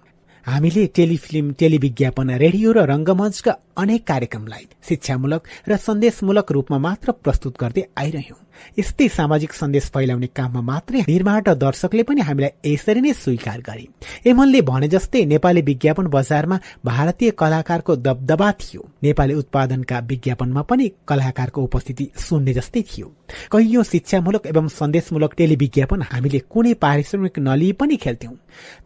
हामीले 0.49 0.85
टेलिफिल्म 0.97 1.53
टेलिविज्ञापन 1.61 2.31
रेडियो 2.43 2.73
र 2.73 2.85
रंगमञ्चका 2.91 3.53
अनेक 3.79 4.07
कार्यक्रमलाई 4.07 4.67
शिक्षामूलक 4.89 5.43
र 5.69 5.77
सन्देशमूलक 5.79 6.53
रूपमा 6.53 6.79
मात्र 6.79 7.13
प्रस्तुत 7.25 7.55
गर्दै 7.61 7.83
आइरह्यौं। 7.99 8.39
यस्तै 8.79 9.07
सामाजिक 9.09 9.53
सन्देश 9.53 9.85
फैलाउने 9.95 10.27
काममा 10.37 10.61
मात्रै 10.61 11.01
निर्माण 11.09 11.43
दर्शकले 11.55 12.03
पनि 12.03 12.21
हामीलाई 12.21 12.73
यसरी 12.73 13.01
नै 13.01 13.13
स्वीकार 13.13 13.61
गरे। 13.61 13.85
एमनले 14.27 14.61
भने 14.63 14.89
जस्तै 14.89 15.25
नेपाली 15.25 15.63
विज्ञापन 15.63 16.07
बजारमा 16.07 16.59
भारतीय 16.85 17.31
कलाकारको 17.39 17.97
दबदबा 17.97 18.49
थियो। 18.53 18.83
नेपाली 19.03 19.35
उत्पादनका 19.35 19.99
विज्ञापनमा 20.11 20.63
पनि 20.63 20.91
कलाकारको 21.09 21.63
उपस्थिति 21.63 22.09
सुन्ने 22.19 22.53
जस्तै 22.55 22.83
थियो। 22.83 23.07
कैयौं 23.53 23.83
शिक्षामूलक 23.83 24.47
एवं 24.47 24.69
सन्देशमूलक 24.69 25.35
टेलिविज्ञापन 25.39 26.03
हामीले 26.03 26.39
कुनै 26.51 26.75
पारिश्रमिक 26.75 27.39
नलिई 27.39 27.73
पनि 27.73 27.97
खेल्थ्यौं। 27.97 28.35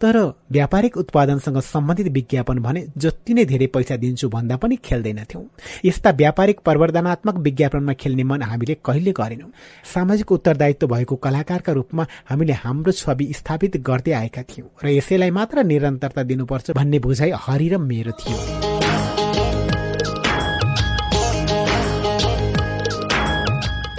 तर 0.01 0.17
व्यापारिक 0.53 0.97
उत्पादनसँग 0.97 1.59
सम्बन्धित 1.65 2.09
विज्ञापन 2.13 2.59
भने 2.59 2.87
जति 2.97 3.35
नै 3.35 3.45
धेरै 3.45 3.67
पैसा 3.67 3.97
दिन्छु 3.97 4.29
भन्दा 4.29 4.57
पनि 4.57 4.77
खेल्दैनथ्यौं। 4.85 5.43
यस्ता 5.85 6.11
व्यापारिक 6.11 6.61
प्रवर्धनात्मक 6.61 7.37
विज्ञापनमा 7.39 7.93
खेल्ने 7.93 8.25
मन 8.25 8.43
हामीले 8.43 8.75
कहिले 8.85 9.13
गरेनौं। 9.13 9.51
सामाजिक 9.95 10.33
उत्तरदायित्व 10.33 10.87
भएको 10.87 11.17
कलाकारका 11.17 11.73
रूपमा 11.73 12.07
हामीले 12.31 12.53
हाम्रो 12.53 12.93
छवि 12.93 13.33
स्थापित 13.33 13.77
गर्दै 13.83 14.13
आएका 14.13 14.43
थियौं 14.43 14.69
र 14.85 14.89
यसैलाई 14.89 15.31
मात्र 15.31 15.65
निरन्तरता 15.65 16.23
दिनुपर्छ 16.23 16.71
भन्ने 16.71 16.99
बुझाइ 16.99 17.33
हरि 17.37 17.69
र 17.69 17.79
मेरो 17.79 18.13
थियो। 18.13 18.72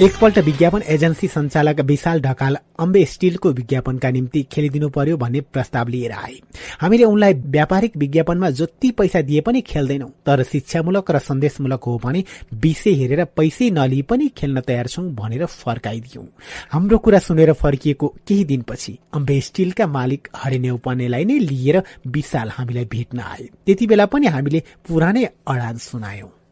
एकपल्ट 0.01 0.37
विज्ञापन 0.37 0.81
एजेन्सी 0.89 1.27
संचालक 1.27 1.79
विशाल 1.79 2.21
ढकाल 2.21 2.55
अम्बे 2.79 3.03
स्टिलको 3.05 3.51
विज्ञापनका 3.51 4.09
निम्ति 4.09 4.41
खेलिदिनु 4.51 4.89
पर्यो 4.89 5.17
भन्ने 5.17 5.41
प्रस्ताव 5.53 5.87
लिएर 5.87 6.11
आए। 6.11 6.39
हामीले 6.81 7.03
उनलाई 7.03 7.33
व्यापारिक 7.33 7.97
विज्ञापनमा 7.97 8.49
जति 8.49 8.91
पैसा 8.91 9.21
दिए 9.21 9.41
पनि 9.41 9.61
खेल्दैनौ 9.61 10.07
तर 10.25 10.43
शिक्षामूलक 10.43 11.11
र 11.11 11.19
सन्देशमूलक 11.19 11.83
हो 11.83 11.97
भने 12.03 12.23
विषय 12.53 12.93
हेरेर 12.93 13.23
पैसै 13.37 13.69
नलिई 13.69 14.01
पनि 14.01 14.27
खेल्न 14.37 14.61
तयार 14.61 14.87
छौं 14.87 15.05
भनेर 15.15 15.45
फर्काइदियौं। 15.45 16.25
हाम्रो 16.71 16.97
कुरा 16.97 17.19
सुनेर 17.19 17.53
फर्किएको 17.53 18.13
केही 18.27 18.43
दिनपछि 18.45 18.99
अम्बे 19.13 19.41
स्टिलका 19.41 19.87
मालिक 19.87 20.27
हरि 20.35 20.59
नेउपानेलाई 20.59 21.25
नै 21.25 21.39
लिएर 21.39 21.83
विशाल 22.07 22.49
हामीलाई 22.49 22.85
भेट्न 22.85 23.19
आए। 23.19 23.49
त्यति 23.65 23.87
बेला 23.87 24.05
पनि 24.05 24.27
हामीले 24.27 24.63
पुरानै 24.87 25.29
अडान 25.47 25.77
सुनायौं। 25.77 26.42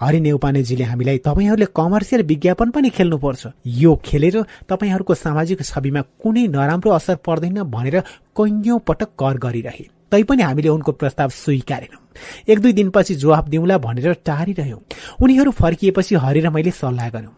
हरि 0.00 0.20
नेउपानेजीले 0.20 0.84
हामीलाई 0.84 1.18
तपाईँहरूले 1.18 1.66
कमर्सियल 1.76 2.22
विज्ञापन 2.22 2.70
पनि 2.70 2.88
खेल्नुपर्छ। 2.90 3.46
यो 3.66 3.94
खेलेर 4.04 4.36
तपाईँहरूको 4.68 5.14
सामाजिक 5.14 5.62
छविमा 5.62 6.00
कुनै 6.22 6.46
नराम्रो 6.46 6.90
असर 6.90 7.16
पर्दैन 7.16 7.62
भनेर 7.62 8.00
कैयौं 8.36 8.78
पटक 8.78 9.10
कर 9.18 9.38
गरिरहे। 9.38 9.84
तैपनि 10.10 10.42
हामीले 10.42 10.68
उनको 10.68 10.92
प्रस्ताव 10.92 11.28
स्वीकारेनौं। 11.28 12.02
एक 12.48 12.58
दुई 12.60 12.72
दिनपछि 12.72 13.14
जवाब 13.14 13.48
दिउँला 13.48 13.78
भनेर 13.78 14.12
टारिरह्यौं। 14.26 14.78
उनीहरू 15.22 15.50
फर्किएपछि 15.50 16.14
हरि 16.14 16.40
र 16.40 16.50
मैले 16.50 16.70
सल्लाह 16.70 17.08
गर्यौं 17.10 17.34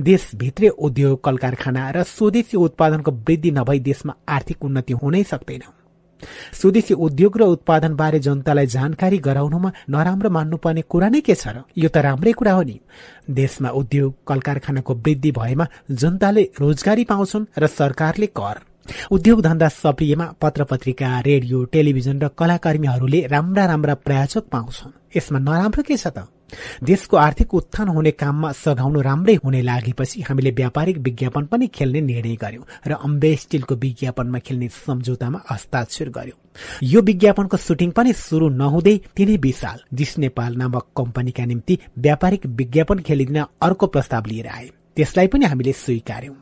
देशभित्रै 0.00 0.68
उद्योग 0.68 1.20
कल 1.24 1.36
कारखाना 1.36 1.90
र 1.90 2.02
स्वदेशी 2.02 2.56
उत्पादनको 2.56 3.10
वृद्धि 3.10 3.50
नभई 3.50 3.78
देशमा 3.80 4.14
आर्थिक 4.28 4.64
उन्नति 4.64 4.92
हुनै 4.92 5.22
सक्दैन। 5.24 5.81
स्वदेशी 6.52 6.94
उद्योग 6.94 7.36
र 7.38 7.42
उत्पादन 7.42 7.94
बारे 7.94 8.18
जनतालाई 8.18 8.66
जानकारी 8.66 9.18
गराउनुमा 9.18 9.72
नराम्रो 9.88 10.30
मान्नुपर्ने 10.30 10.82
कुरा 10.82 11.08
नै 11.08 11.20
के 11.20 11.34
छ 11.34 11.48
र? 11.48 11.62
यो 11.78 11.88
त 11.88 11.96
राम्रै 11.96 12.32
कुरा 12.32 12.52
हो 12.52 12.62
नि। 12.62 12.80
देशमा 13.30 13.70
उद्योग 13.70 14.14
कल 14.26 14.40
कारखानाको 14.40 14.94
वृद्धि 14.94 15.30
भएमा 15.32 15.66
जनताले 15.90 16.42
रोजगारी 16.60 17.04
पाउँछन् 17.04 17.46
र 17.58 17.66
सरकारले 17.66 18.26
कर। 18.26 18.58
उद्योग 19.10 19.42
धन्दा 19.42 19.68
सप्रियमा 19.68 20.26
पत्र 20.40 20.64
पत्रिका 20.64 21.20
रेडियो 21.20 21.64
टेलिभिजन 21.64 22.20
र 22.20 22.28
कलाकर्मीहरूले 22.38 23.26
राम्रा 23.26 23.64
राम्रा 23.66 23.94
प्रायोजक 23.94 24.44
पाउँछन्। 24.50 25.16
यसमा 25.16 25.38
नराम्रो 25.38 25.82
के 25.82 25.96
छ 25.96 26.06
त? 26.06 26.26
देशको 26.84 27.16
आर्थिक 27.16 27.54
उत्थान 27.54 27.88
हुने 27.88 28.10
काममा 28.10 28.52
सघाउनु 28.52 29.00
राम्रै 29.00 29.34
हुने 29.34 29.62
लागेपछि 29.62 30.20
हामीले 30.20 30.50
व्यापारिक 30.50 30.98
विज्ञापन 30.98 31.44
पनि 31.46 31.66
खेल्ने 31.66 32.00
निर्णय 32.00 32.36
गर्यौं 32.36 32.64
र 32.86 32.92
अम्बे 32.92 33.34
स्टिलको 33.36 33.74
विज्ञापनमा 33.74 34.38
खेल्ने 34.38 34.68
सम्झौतामा 34.86 35.40
हस्ताक्षर 35.50 36.08
गर्यौं। 36.08 36.38
यो 36.82 37.00
विज्ञापनको 37.02 37.56
सुटिङ 37.56 37.90
पनि 37.90 38.12
शुरू 38.12 38.48
नहुँदै 38.48 38.96
तिनै 39.16 39.36
विशाल 39.36 39.80
दिस 39.94 40.18
नेपाल 40.18 40.56
नामक 40.56 40.86
कम्पनीका 40.96 41.44
निम्ति 41.44 41.78
व्यापारिक 41.98 42.46
विज्ञापन 42.60 42.98
खेलिदिन 42.98 43.44
अर्को 43.62 43.86
प्रस्ताव 43.86 44.26
लिएर 44.26 44.46
आए। 44.46 44.70
त्यसलाई 44.96 45.26
पनि 45.26 45.44
हामीले 45.46 45.72
स्वीकार्यौं। 45.72 46.34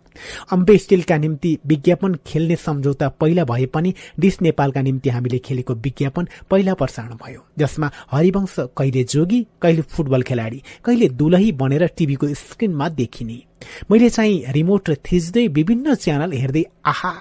अम्बे 0.53 0.77
स्टिलका 0.79 1.17
निम्ति 1.19 1.59
विज्ञापन 1.67 2.15
खेल्ने 2.27 2.57
सम्झौता 2.57 3.09
पहिला 3.21 3.45
भए 3.45 3.67
पनि 3.67 3.95
डिस 4.21 4.41
नेपालका 4.43 4.83
निम्ति 4.83 5.11
हामीले 5.11 5.39
खेलेको 5.39 5.75
विज्ञापन 5.75 6.29
पहिला 6.51 6.75
प्रसारण 6.75 7.15
भयो 7.25 7.45
जसमा 7.59 7.91
हरिवंश 8.13 8.57
कहिले 8.77 9.05
जोगी 9.05 9.47
कहिले 9.63 9.83
फुटबल 9.83 10.23
खेलाडी 10.23 10.63
कहिले 10.85 11.09
दुलही 11.09 11.53
बनेर 11.53 11.87
टिभीको 11.97 12.35
स्क्रिनमा 12.35 12.89
देखिने। 12.89 13.43
मैले 13.91 14.11
चाहिँ 14.11 14.45
रिमोट 14.53 14.91
थिच्दै 15.07 15.47
विभिन्न 15.49 15.95
च्यानल 15.95 16.33
हेर्दै 16.33 16.65
आहा! 16.87 17.13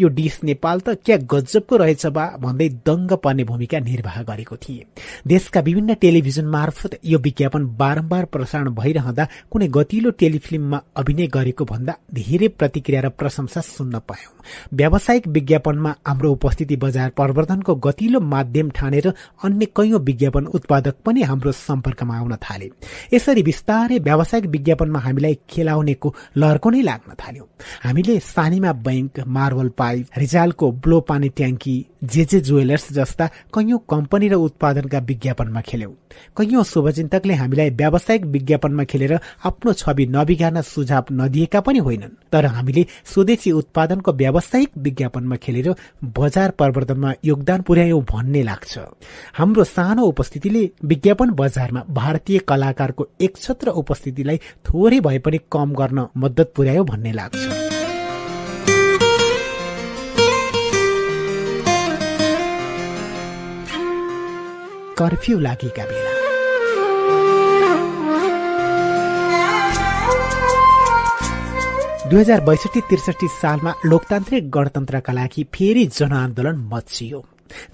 यो 0.00 0.08
डिस 0.08 0.38
नेपाल 0.44 0.80
त 0.80 0.94
क्या 1.04 1.16
गजबको 1.32 1.76
रहेछ 1.76 2.06
बा 2.06 2.24
भन्दै 2.42 2.68
दङ्ग 2.86 3.12
पर्ने 3.24 3.44
भूमिका 3.44 3.78
निर्वाह 3.80 4.22
गरेको 4.22 4.56
थिए। 4.56 4.84
देशका 5.26 5.60
विभिन्न 5.60 5.94
टेलिभिजन 5.94 6.46
मार्फत 6.46 6.98
यो 7.04 7.18
विज्ञापन 7.18 7.66
बारम्बार 7.78 8.24
प्रसारण 8.32 8.68
भइरहँदा 8.74 9.24
कुनै 9.50 9.68
गतिलो 9.68 10.10
टेलिफिल्ममा 10.22 10.80
अभिनय 10.96 11.26
गरेको 11.26 11.64
भन्दा 11.64 11.96
धेरै 12.12 12.48
प्रतिक्रिया 12.60 13.00
र 13.00 13.08
प्रशंसा 13.18 13.60
सुन्न 13.60 13.98
पायौं। 14.08 14.32
व्यावसायिक 14.76 15.26
विज्ञापनमा 15.28 15.94
हाम्रो 16.06 16.32
उपस्थिति 16.32 16.76
बजार 16.76 17.10
प्रवर्धनको 17.16 17.74
गतिलो 17.86 18.20
माध्यम 18.20 18.70
ठानेर 18.70 19.12
अन्य 19.44 19.66
कैयौं 19.76 20.00
विज्ञापन 20.00 20.46
उत्पादक 20.56 20.96
पनि 21.04 21.22
हाम्रो 21.22 21.52
सम्पर्कमा 21.52 22.16
आउन 22.18 22.34
थाले। 22.42 22.70
यसरी 23.14 23.42
विस्तारै 23.42 23.98
व्यावसायिक 23.98 24.46
विज्ञापनमा 24.46 24.98
हामीलाई 24.98 25.38
खेलाउनेको 25.50 26.14
लर्को 26.36 26.70
नै 26.70 26.82
लाग्न 26.82 27.14
थाल्यो। 27.20 27.44
हामीले 27.84 28.18
सानीमा 28.20 28.72
बैंक 28.86 29.20
मार्बल 29.26 29.68
पाइप 29.82 30.18
रिजालको 30.18 30.70
ब्लो 30.82 31.00
पानी 31.10 31.28
ट्याङ्की 31.28 31.74
जे 32.04 32.24
जे 32.24 32.40
जुवेलर्स 32.40 32.92
जस्ता 32.92 33.26
कैयौं 33.54 33.78
कम्पनी 33.90 34.28
र 34.28 34.34
उत्पादनका 34.46 34.98
विज्ञापनमा 35.08 35.60
खेल्यौं। 35.60 35.92
कैयौं 36.38 36.62
शुभचिन्तकले 36.62 37.34
हामीलाई 37.34 37.70
व्यावसायिक 37.70 38.24
विज्ञापनमा 38.26 38.84
खेलेर 38.84 39.12
आफ्नो 39.44 39.72
छवि 39.72 40.06
नबिगार्न 40.06 40.60
सुझाव 40.62 41.04
नदिएका 41.12 41.60
पनि 41.60 41.78
होइनन्। 41.78 42.16
तर 42.32 42.46
हामीले 42.46 42.86
स्वदेशी 43.04 43.52
उत्पादनको 43.52 44.12
व्यावसायिक 44.12 44.70
विज्ञापनमा 44.78 45.36
खेलेर 45.36 45.74
बजार 46.18 46.50
प्रवर्धनमा 46.58 47.12
योगदान 47.24 47.62
पुर्यायौं 47.62 48.02
भन्ने 48.12 48.42
लाग्छ। 48.42 48.78
हाम्रो 49.38 49.64
सानो 49.64 50.02
उपस्थितिले 50.04 50.70
विज्ञापन 50.84 51.30
बजारमा 51.40 51.84
भारतीय 51.90 52.38
कलाकारको 52.48 53.08
एक 53.20 53.36
छत्र 53.36 53.68
उपस्थितिलाई 53.82 54.38
थोरै 54.66 55.00
भए 55.00 55.18
पनि 55.18 55.38
कम 55.52 55.74
गर्न 55.74 56.06
मद्दत 56.16 56.52
पुर्यायो 56.56 56.84
भन्ने 56.84 57.12
लाग्छ। 57.12 57.81
कर्फ्यू 65.02 65.38
लागेका 65.40 65.84
बेला। 65.84 66.10
दुई 72.10 72.20
हजार 72.20 72.40
बैसठी 72.44 72.80
त्रिसठी 72.88 73.28
सालमा 73.40 73.72
लोकतान्त्रिक 73.84 74.50
गणतन्त्रका 74.56 75.12
लागि 75.12 75.42
फेरि 75.54 75.84
जनआन्दोलन 75.98 76.56
मचियो 76.72 77.20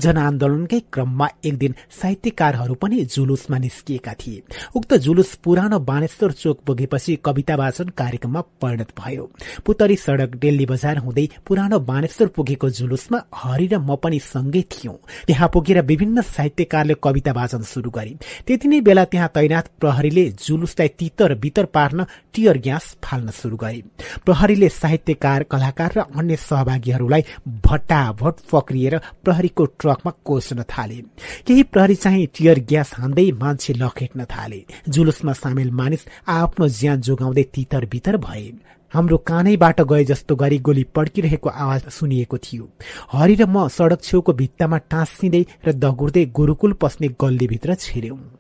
जनआन्दोलनकै 0.01 0.81
क्रममा 0.93 1.29
एक 1.45 1.59
दिन 1.59 1.75
साहित्यकारहरू 2.03 2.75
पनि 2.75 3.05
जुलुसमा 3.05 3.59
निस्किएका 3.59 4.13
थिए। 4.15 4.43
उक्त 4.77 4.95
जुलुस 4.99 5.35
पुरानो 5.45 5.79
बानेश्वर 5.81 6.33
चोक 6.33 6.61
पुगेपछि 6.67 7.17
कविता 7.25 7.55
वाचन 7.57 7.89
कार्यक्रममा 7.99 8.41
परिणत 8.63 8.93
भयो। 8.99 9.31
पुतरी 9.67 9.97
सड़क 9.97 10.35
डेल्ली 10.37 10.67
बजार 10.67 10.99
हुँदै 10.99 11.29
पुरानो 11.47 11.79
बानेश्वर 11.81 12.29
पुगेको 12.29 12.71
जुलुसमा 12.71 13.23
हरि 13.35 13.67
र 13.67 13.79
म 13.79 13.97
पनि 13.97 14.19
सँगै 14.19 14.63
थियौं। 14.73 14.97
त्यहाँ 15.27 15.49
पुगेर 15.55 15.81
विभिन्न 15.83 16.23
साहित्यकारले 16.23 16.95
कविता 17.03 17.33
वाचन 17.33 17.63
शुरू 17.63 17.91
गरे। 17.91 18.17
त्यति 18.47 18.69
नै 18.69 18.81
बेला 18.81 19.05
त्यहाँ 19.05 19.31
तैनात 19.35 19.69
प्रहरीले 19.81 20.25
जुलुसलाई 20.39 20.89
तितर 20.99 21.35
बितर 21.35 21.65
पार्न 21.75 22.05
टियर 22.35 22.59
ग्यास 22.59 22.85
फाल्न 23.05 23.31
शुरू 23.31 23.57
गरे। 23.57 23.83
प्रहरीले 24.25 24.69
साहित्यकार 24.69 25.43
कलाकार 25.43 25.93
र 25.97 26.01
अन्य 26.19 26.37
सहभागीहरूलाई 26.39 27.25
भट्टाभट 27.67 28.35
पक्रिएर 28.53 28.99
प्रहरीको 29.25 29.65
ट्रकमा 29.81 30.13
कोस्न 30.25 30.63
थाले। 30.63 31.03
केही 31.47 31.63
प्रहरी 31.63 31.95
चाहिँ 31.95 32.27
टियर 32.27 32.59
ग्यास 32.69 32.93
हान्दै 32.95 33.31
मान्छे 33.33 33.73
लखेट्न 33.75 34.25
थाले। 34.25 34.65
जुलुसमा 34.89 35.33
सामेल 35.33 35.71
मानिस 35.71 36.07
आफ्नो 36.29 36.69
ज्यान 36.69 37.01
जोगाउँदै 37.01 37.43
तितर 37.55 37.87
बितर 37.87 38.17
भए। 38.17 38.53
हाम्रो 38.95 39.17
कानैबाट 39.19 39.81
गए 39.81 40.05
जस्तो 40.05 40.37
गरी 40.37 40.59
गोली 40.59 40.85
पड्किरहेको 40.95 41.49
आवाज 41.49 41.89
सुनिएको 41.89 42.39
थियो। 42.39 42.69
हरि 43.13 43.35
र 43.35 43.47
म 43.47 43.69
सड़क 43.69 44.01
छेउको 44.03 44.33
भित्तामा 44.33 44.79
टाँसिँदै 44.89 45.45
र 45.67 45.73
दगुर्दै 45.73 46.25
गुरूकुल 46.33 46.73
पस्ने 46.73 47.09
गल्लीभित्र 47.21 47.75
छिर्यौं। 47.75 48.38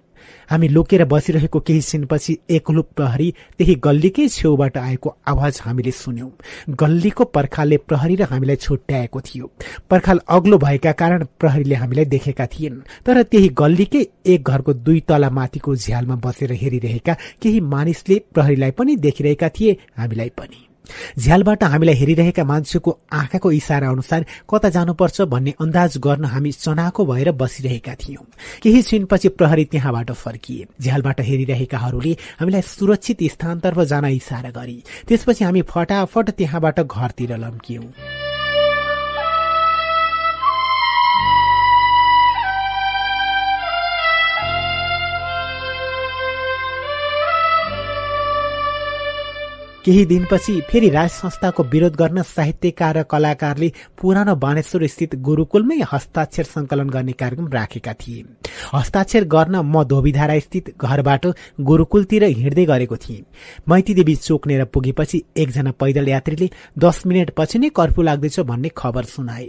हामी 0.50 0.68
लोकेर 0.68 1.05
बसिरहेको 1.05 1.60
केही 1.60 1.81
छिनपछि 1.81 2.39
एकलुप 2.50 2.89
प्रहरी 2.97 3.31
त्यही 3.58 3.74
गल्लीकै 3.74 4.28
छेउबाट 4.28 4.76
आएको 4.78 5.15
आवाज 5.26 5.60
हामीले 5.65 5.90
सुन्यौं। 5.90 6.31
गल्लीको 6.74 7.24
पर्खालले 7.24 7.76
प्रहरी 7.76 8.16
र 8.16 8.23
हामीलाई 8.23 8.57
छुट्याएको 8.57 9.20
थियो। 9.20 9.50
पर्खाल 9.90 10.20
अग्लो 10.28 10.58
भएका 10.58 10.92
कारण 10.92 11.26
प्रहरीले 11.40 11.74
हामीलाई 11.74 12.05
देखेका 12.05 12.47
थिएन। 12.47 12.82
तर 13.07 13.23
त्यही 13.23 13.48
गल्लीकै 13.48 14.07
एक 14.26 14.48
घरको 14.48 14.73
दुई 14.74 15.00
तला 15.08 15.31
माथिको 15.31 15.76
झ्यालमा 15.76 16.16
बसेर 16.24 16.52
हेरिरहेका 16.52 17.16
केही 17.42 17.60
मानिसले 17.60 18.23
प्रहरीलाई 18.34 18.70
पनि 18.70 18.97
देखिरहेका 18.97 19.48
थिए 19.48 19.76
हामीलाई 19.97 20.28
पनि। 20.39 20.67
झ्यालबाट 21.18 21.65
हामीलाई 21.65 21.94
हेरिरहेका 21.94 22.44
मान्छेको 22.44 22.99
आँखाको 23.12 23.52
इसारा 23.52 23.89
अनुसार 23.89 24.26
कता 24.50 24.68
जानुपर्छ 24.68 25.20
भन्ने 25.20 25.55
अन्दाज 25.60 25.99
गर्न 25.99 26.25
हामी 26.25 26.52
चनाको 26.52 27.07
भएर 27.07 27.33
बसिरहेका 27.33 27.94
थियौं। 27.94 28.25
केही 28.62 28.83
छिनपछि 28.83 29.28
प्रहरी 29.28 29.65
त्यहाँबाट 29.65 30.12
फर्किए। 30.12 30.67
झ्यालबाट 30.81 31.20
हेरिरहेकाहरूले 31.20 32.17
हामीलाई 32.41 32.62
सुरक्षित 32.62 33.23
स्थानतर्फ 33.23 33.81
जान 33.81 34.05
इसारा 34.05 34.50
गरे। 34.50 34.83
त्यसपछि 35.08 35.44
हामी 35.44 35.62
फटाफट 35.62 36.31
त्यहाँबाट 36.31 36.81
घरतिर 36.81 37.36
लम्कियौं। 37.36 38.27
केही 49.89 50.05
दिनपछि 50.07 50.60
फेरि 50.70 50.89
राज 50.91 51.10
संस्थाको 51.10 51.62
विरोध 51.65 51.94
गर्न 51.97 52.23
साहित्यकार 52.23 52.97
र 52.97 53.02
कलाकारले 53.08 53.70
पुरानो 53.97 54.34
बाणेश्वर 54.36 54.86
स्थित 54.86 55.15
गुरूकुलमै 55.25 55.78
हस्ताक्षर 55.92 56.44
संकलन 56.44 56.89
गर्ने 56.91 57.12
कार्यक्रम 57.12 57.49
राखेका 57.49 57.92
थिए। 57.97 58.25
हस्ताक्षर 58.75 59.25
गर्न 59.25 59.57
म 59.65 59.84
धोबीधारा 59.89 60.39
स्थित 60.39 60.68
घरबाट 60.76 61.26
गुरूकुलतिर 61.60 62.25
हिँड्दै 62.36 62.65
गरेको 62.65 62.97
थिएँ। 62.99 63.25
मैतीदेवी 63.68 64.17
चोकनेर 64.18 64.65
पुगेपछि 64.75 65.23
एकजना 65.36 65.73
पैदल 65.81 66.08
यात्रीले 66.08 66.50
दस 66.78 67.02
मिनट 67.07 67.31
पछि 67.36 67.58
नै 67.58 67.68
कर्फ्यू 67.73 68.05
लाग्दैछ 68.05 68.41
भन्ने 68.42 68.70
खबर 68.76 69.05
सुनाए। 69.07 69.49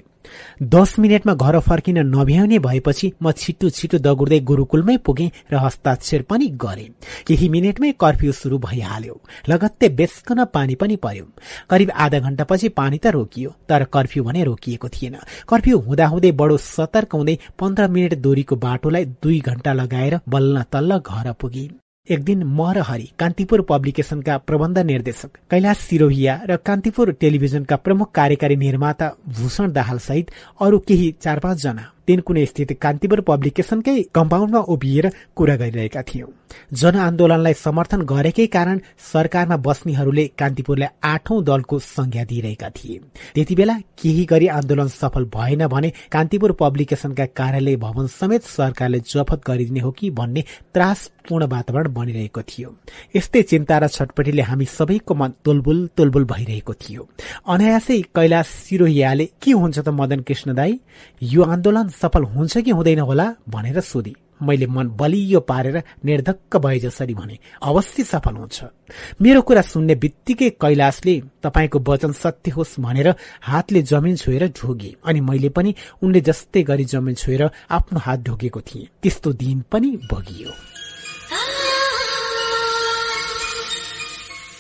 दस 0.64 0.96
मिनटमा 1.00 1.34
घर 1.34 1.60
फर्किन 1.60 1.98
नभ्याउने 2.06 2.60
भएपछि 2.60 3.12
म 3.24 3.32
छिटो 3.32 3.70
छिटो 3.70 3.98
दगुर्दै 3.98 4.40
गुरूकुलमै 4.40 4.98
पुगे 4.98 5.32
र 5.52 5.56
हस्ताक्षर 5.56 6.22
पनि 6.22 6.48
गरे। 6.62 6.88
केही 7.28 7.50
मिनटमै 7.50 7.92
कर्फ्यू 8.00 8.32
शुरू 8.32 8.58
भइहाल्यो। 8.60 9.20
लगत्तै 9.50 9.90
बेसकन 9.90 10.44
पानी 10.54 10.76
पनि 10.76 10.96
पर्यो। 10.96 11.26
करिब 11.70 11.92
आधा 11.96 12.20
घण्टापछि 12.20 12.70
पानी 12.70 12.98
त 12.98 13.08
रोकियो 13.16 13.50
तर 13.70 13.84
कर्फ्यू 13.94 14.24
भने 14.24 14.44
रोकिएको 14.44 14.90
थिएन। 14.90 15.18
कर्फ्यू 15.50 15.80
हुँदाहुँदै 15.80 16.32
बडो 16.32 16.58
सतर्क 16.58 17.16
हुँदै 17.16 17.38
पन्ध्र 17.60 17.88
मिनट 17.88 18.14
दूरीको 18.20 18.56
बाटोलाई 18.56 19.06
दुई 19.24 19.40
घण्टा 19.40 19.74
लगाएर 19.74 20.20
बल्ल 20.30 20.64
तल्ल 20.72 21.00
घर 21.00 21.32
पुगे। 21.34 21.70
एक 22.12 22.24
दिन 22.24 22.44
म 22.44 22.72
र 22.74 22.84
कान्तिपुर 23.20 23.62
पब्लिकेशनका 23.70 24.38
प्रबन्ध 24.38 24.78
निर्देशक 24.82 25.38
कैलाश 25.52 25.78
सिरोहिया 25.80 26.34
र 26.50 26.56
कान्तिपुर 26.66 27.12
टेलिभिजनका 27.14 27.76
प्रमुख 27.76 28.12
कार्यकारी 28.12 28.56
निर्माता 28.56 29.12
भूषण 29.40 29.72
दाहाल 29.72 29.98
सहित 30.00 30.32
अरू 30.62 30.80
केही 30.88 31.14
चार 31.22 31.40
पाँचजना 31.40 31.86
तिनकुने 32.08 32.46
स्थित 32.46 32.78
कान्तिपुर 32.82 33.22
पब्लिकेशनकै 33.22 34.02
कम्पाउन्डमा 34.16 34.60
उभिएर 34.74 35.12
कुरा 35.36 35.56
गरिरहेका 35.56 36.02
थियौं। 36.02 36.32
जनआन्दोलनलाई 36.74 37.54
समर्थन 37.54 38.02
गरेकै 38.02 38.46
कारण 38.48 38.80
सरकारमा 39.12 39.58
बस्नेहरूले 39.58 40.26
कान्तिपुरलाई 40.40 40.88
आठौं 41.04 41.44
दलको 41.44 41.80
संज्ञा 41.80 42.24
दिइरहेका 42.24 42.70
थिए। 42.70 43.00
त्यति 43.36 43.56
बेला 43.56 43.76
केही 44.02 44.26
गरी 44.26 44.48
आन्दोलन 44.48 44.88
सफल 44.88 45.26
भएन 45.26 45.68
भने 45.68 45.90
कान्तिपुर 46.12 46.52
पब्लिकेशनका 46.60 47.26
कार्यालय 47.26 47.76
भवन 47.76 48.08
समेत 48.08 48.44
सरकारले 48.44 49.00
जफत 49.00 49.42
गरिदिने 49.48 49.80
हो 49.80 49.92
कि 49.92 50.10
भन्ने 50.10 50.44
त्रासपूर्ण 50.74 51.46
वातावरण 51.46 51.94
बनिरहेको 51.94 52.42
थियो। 52.42 52.76
यस्तै 53.16 53.42
चिन्ता 53.42 53.78
र 53.78 53.88
छटपटीले 53.88 54.42
हामी 54.42 54.66
सबैको 54.66 55.16
मन 55.16 55.34
तुलबुल 55.46 55.90
तुलबुल 55.98 56.26
भइरहेको 56.26 56.74
थियो। 56.74 57.08
अनायासै 57.48 58.02
कैलाश 58.16 58.48
सिरोहियाले 58.48 59.26
के 59.42 59.52
हुन्छ 59.52 59.80
त 59.80 59.90
मदन 59.90 60.20
कृष्ण 60.20 60.56
दाई? 60.56 60.80
यो 61.24 61.44
आन्दोलन 61.44 61.90
सफल 61.90 62.24
हुन्छ 62.24 62.58
कि 62.58 62.72
हुँदैन 62.72 63.00
होला? 63.00 63.34
भनेर 63.50 63.80
सोधी। 63.80 64.16
मैले 64.42 64.68
मन 64.68 64.88
बलियो 65.00 65.40
पारेर 65.40 65.84
निर्धक्क 66.06 66.58
भए 66.58 66.80
जसरी 66.80 67.14
भने 67.14 67.38
अवश्य 67.64 68.04
सफल 68.04 68.36
हुन्छ। 68.36 68.64
मेरो 69.22 69.42
कुरा 69.42 69.62
सुन्ने 69.62 69.96
बित्तिकै 69.96 70.50
कैलाशले 70.62 71.16
तपाईँको 71.44 71.80
वचन 71.88 72.12
सत्य 72.14 72.52
होस् 72.52 72.80
भनेर 72.80 73.14
हातले 73.42 73.82
जमिन 73.82 74.16
छोएर 74.16 74.48
ढोगे 74.58 74.96
अनि 75.06 75.22
मैले 75.22 75.50
पनि 75.50 75.76
उनले 76.04 76.22
जस्तै 76.22 76.64
गरी 76.64 76.86
जमिन 76.86 77.16
छोएर 77.16 77.50
आफ्नो 77.70 78.00
हात 78.00 78.20
ढोगेको 78.20 78.62
थिएँ। 78.62 78.88
त्यस्तो 79.02 79.34
दिन 79.34 79.64
पनि 79.72 79.90
भोगियो। 80.12 80.52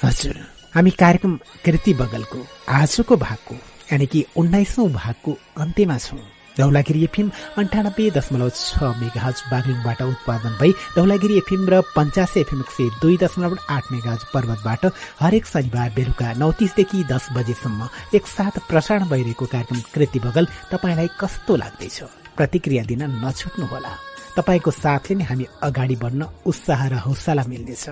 हजुर 0.03 0.35
हामी 0.75 0.91
कार्यक्रम 0.91 1.39
कृति 1.65 1.93
बगलको 1.93 2.39
आजको 2.69 3.15
भागको 3.17 3.55
यानि 3.91 4.05
कि 4.05 4.25
उन्नाइसौं 4.37 4.87
भागको 4.93 5.31
अन्त्यमा 5.57 5.97
छौं। 5.97 6.38
धौलागिरी 6.59 7.03
एफएम 7.03 7.31
अन्ठानब्बे 7.57 8.09
दशमलव 8.17 8.49
छ 8.51 8.91
मेगाहज 9.01 9.37
बागलिङबाट 9.51 10.01
उत्पादन 10.03 10.53
भई 10.61 10.71
धौलागिरी 10.95 11.37
एफएम 11.37 11.63
र 11.69 11.81
पञ्चासे 11.95 12.39
एफएम 12.41 12.59
एक 12.61 12.71
सय 12.77 12.89
दुई 13.01 13.17
दशमलव 13.23 13.57
आठ 13.69 13.91
मेगाहज 13.91 14.23
पर्वतबाट 14.33 14.85
हरेक 15.21 15.45
शनिबार 15.45 15.89
बेलुका 15.97 16.33
नौ 16.41 16.51
तिसदेखि 16.59 17.03
दस 17.11 17.27
बजेसम्म 17.37 17.89
एकसाथ 18.17 18.59
प्रसारण 18.69 19.09
भइरहेको 19.09 19.45
कार्यक्रम 19.53 19.79
कृति 19.93 20.19
बगल 20.19 20.47
तपाईँलाई 20.71 21.09
कस्तो 21.21 21.55
लाग्दैछ? 21.55 21.97
प्रतिक्रिया 22.37 22.83
दिन 22.89 23.03
नछुट्नुहोला। 23.23 23.93
तपाईँको 24.37 24.71
साथले 24.71 25.15
नै 25.15 25.23
हामी 25.29 25.45
अगाडि 25.67 25.95
बढ्न 26.03 26.27
उत्साह 26.45 26.81
र 26.87 26.93
हौसला 27.05 27.43
मिल्नेछ। 27.47 27.85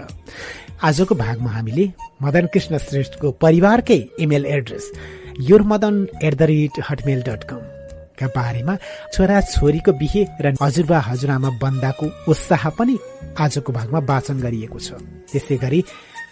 आजको 0.87 1.15
भागमा 1.15 1.51
हामीले 1.51 1.85
मदन 2.23 2.45
कृष्ण 2.53 2.77
श्रेष्ठको 2.87 3.31
परिवारकै 3.43 3.99
email 4.23 4.45
address 4.57 4.91
your 5.49 5.61
Madan 5.71 5.95
at 6.23 6.33
the 6.35 6.41
rate 6.51 6.83
Hotmail 6.89 7.23
dot 7.27 7.43
com 7.49 7.76
का 8.19 8.27
बारेमा 8.35 8.75
छोरा 9.13 9.37
छोरीको 9.53 9.91
बिहे 10.01 10.21
र 10.41 10.53
हजुरबा 10.61 10.99
हजुरआमा 11.09 11.49
बन्दाको 11.61 12.05
उत्साह 12.27 12.63
पनि 12.77 12.95
आजको 13.37 13.69
भागमा 13.73 13.99
वाचन 14.09 14.37
गरिएको 14.41 14.79
छ। 14.79 14.89
त्यसै 15.31 15.57
गरी 15.63 15.79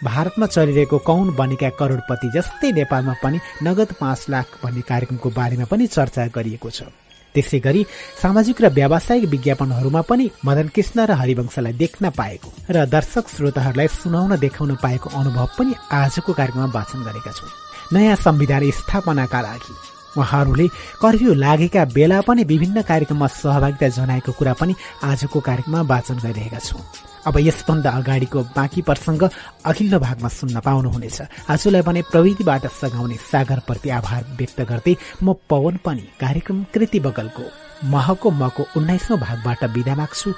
भारतमा 0.04 0.46
चलिरहेको 0.46 0.98
कौन 1.08 1.28
बनेका 1.40 1.70
करोडपति 1.80 2.28
जस्तै 2.36 2.72
नेपालमा 2.80 3.16
पनि 3.24 3.38
नगद 3.64 3.90
पाँच 4.02 4.26
लाख 4.30 4.48
भन्ने 4.64 4.82
कार्यक्रमको 4.92 5.30
बारेमा 5.30 5.66
पनि 5.72 5.88
चर्चा 5.88 6.28
गरिएको 6.36 6.70
छ। 6.70 6.92
त्यसै 7.36 7.60
गरी 7.60 7.82
सामाजिक 8.22 8.62
र 8.62 8.68
व्यावसायिक 8.72 9.26
विज्ञापनहरूमा 9.30 10.02
पनि 10.10 10.26
मदन 10.46 10.68
कृष्ण 10.76 10.98
र 11.06 11.12
हरिवंशलाई 11.22 11.74
देख्न 11.74 12.10
पाएको 12.16 12.50
र 12.72 12.86
दर्शक 12.88 13.26
श्रोताहरूलाई 13.28 13.88
सुनाउन 13.92 14.36
देखाउन 14.40 14.72
पाएको 14.84 15.08
अनुभव 15.20 15.48
पनि 15.60 15.74
आजको 15.92 16.32
कार्यक्रममा 16.32 16.72
वाचन 16.72 17.00
गरेका 17.04 17.32
छौँ। 17.32 17.52
नयाँ 17.94 18.16
संविधान 18.18 18.64
स्थापनाका 18.72 19.42
लागि 19.42 19.74
उहाँहरूले 20.18 20.68
कर्फ्यू 21.02 21.34
लागेका 21.34 21.86
बेला 21.96 22.22
पनि 22.28 22.44
विभिन्न 22.44 22.82
कार्यक्रममा 22.82 23.28
सहभागिता 23.28 23.88
जनाएको 23.98 24.32
कुरा 24.32 24.54
पनि 24.60 24.74
आजको 25.04 25.40
कार्यक्रममा 25.40 25.82
वाचन 25.92 26.18
गरिरहेका 26.24 26.60
छौँ। 26.60 26.82
अब 27.28 27.38
यसभन्दा 27.42 27.90
अगाडिको 27.90 28.40
बाँकी 28.56 28.82
प्रसङ्ग 28.86 29.24
अघिल्लो 29.66 30.00
भागमा 30.00 30.30
सुन्न 30.30 30.60
पाउनुहुनेछ। 30.62 31.50
आजलाई 31.50 31.82
भने 31.82 32.02
प्रविधिबाट 32.12 32.66
सघाउने 32.82 33.18
सागरप्रति 33.32 33.90
आभार 33.90 34.22
व्यक्त 34.38 34.62
गर्दै 34.62 34.96
म 35.24 35.34
पवन 35.50 35.76
पनि 35.86 36.06
कार्यक्रम 36.22 36.64
कृति 36.74 37.00
बगलको 37.00 37.46
महको 37.90 38.32
मको 38.32 38.64
उन्नाइसौं 38.78 39.18
भागबाट 39.20 39.64
विदा 39.74 39.96
माग्छु। 39.96 40.34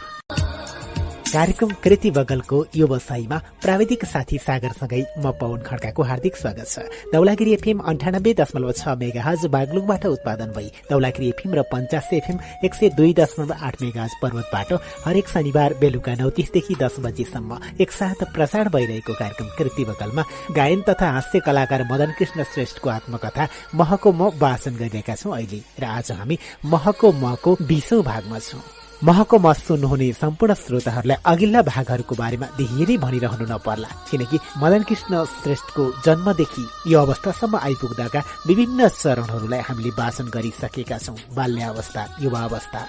कार्यक्रम 1.31 1.69
कृति 1.83 2.09
बगलको 2.11 2.59
व्यवसायमा 2.75 3.37
प्राविधिक 3.63 4.03
साथी 4.05 4.37
सागरसँगै 4.37 5.01
म 5.19 5.31
पवन 5.39 5.61
खड्काको 5.61 6.03
हार्दिक 6.03 6.35
स्वागत 6.37 6.67
छ। 6.67 6.79
दौलागिरी 7.13 7.53
एफएम 7.53 7.79
अन्ठानब्बे 7.83 8.33
दशमलव 8.33 8.71
छ 8.71 8.95
मेगा 9.01 9.23
हज 9.23 9.45
बागलुङबाट 9.55 10.05
उत्पादन 10.07 10.51
भई 10.55 10.71
दौलागिरी 10.89 11.27
एफएम 11.29 11.55
र 11.55 11.61
पञ्चासे 11.73 12.17
एफएम 12.17 12.37
एक 12.65 12.73
सय 12.73 12.89
दुई 12.95 13.13
दशमलव 13.19 13.51
आठ 13.59 13.81
मेगा 13.81 14.03
हज 14.03 14.15
पर्वतबाट 14.21 14.71
हरेक 15.05 15.27
शनिबार 15.27 15.73
बेलुका 15.81 16.13
नौ 16.15 16.29
तिसदेखि 16.39 16.75
दस 16.79 16.95
बजेसम्म 17.05 17.59
एकसाथ 17.81 18.23
प्रसारण 18.31 18.69
भइरहेको 18.71 19.13
कार्यक्रम 19.19 19.49
कृति 19.57 19.85
बगलमा 19.91 20.23
गायन 20.55 20.81
तथा 20.89 21.11
हास्य 21.11 21.39
कलाकार 21.43 21.87
मदन 21.91 22.15
कृष्ण 22.19 22.43
श्रेष्ठको 22.55 22.89
आत्मकथा 22.89 23.47
महको 23.75 24.11
म 24.13 24.31
वाचन 24.39 24.79
गरिरहेका 24.79 25.15
छौँ 25.15 25.35
अहिले 25.35 25.61
र 25.79 25.91
आज 25.91 26.11
हामी 26.13 26.39
महको 26.65 27.11
मको 27.19 27.57
बिसौं 27.67 28.03
भागमा 28.03 28.39
छौँ। 28.39 28.76
महको 29.03 29.37
मत 29.39 29.57
सुन्नुहुने 29.57 30.11
सम्पूर्ण 30.13 30.53
श्रोताहरूलाई 30.57 31.17
अघिल्ला 31.21 31.61
भागहरूको 31.61 32.15
बारेमा 32.17 32.47
धेरै 32.57 32.95
भनिरहनु 32.97 33.45
नपर्ला। 33.45 33.89
किनकि 34.09 34.37
मदन 34.57 34.81
कृष्ण 34.89 35.13
श्रेष्ठको 35.37 35.83
जन्मदेखि 36.05 36.63
यो 36.91 36.97
अवस्थासम्म 37.05 37.55
आइपुग्दाका 37.61 38.19
विभिन्न 38.47 38.87
चरणहरूलाई 38.89 39.61
हामीले 39.69 39.89
वाचन 39.99 40.27
गरिसकेका 40.33 40.97
छौँ। 40.97 41.17
बाल्यावस्था 41.37 42.01
युवावस्था 42.25 42.81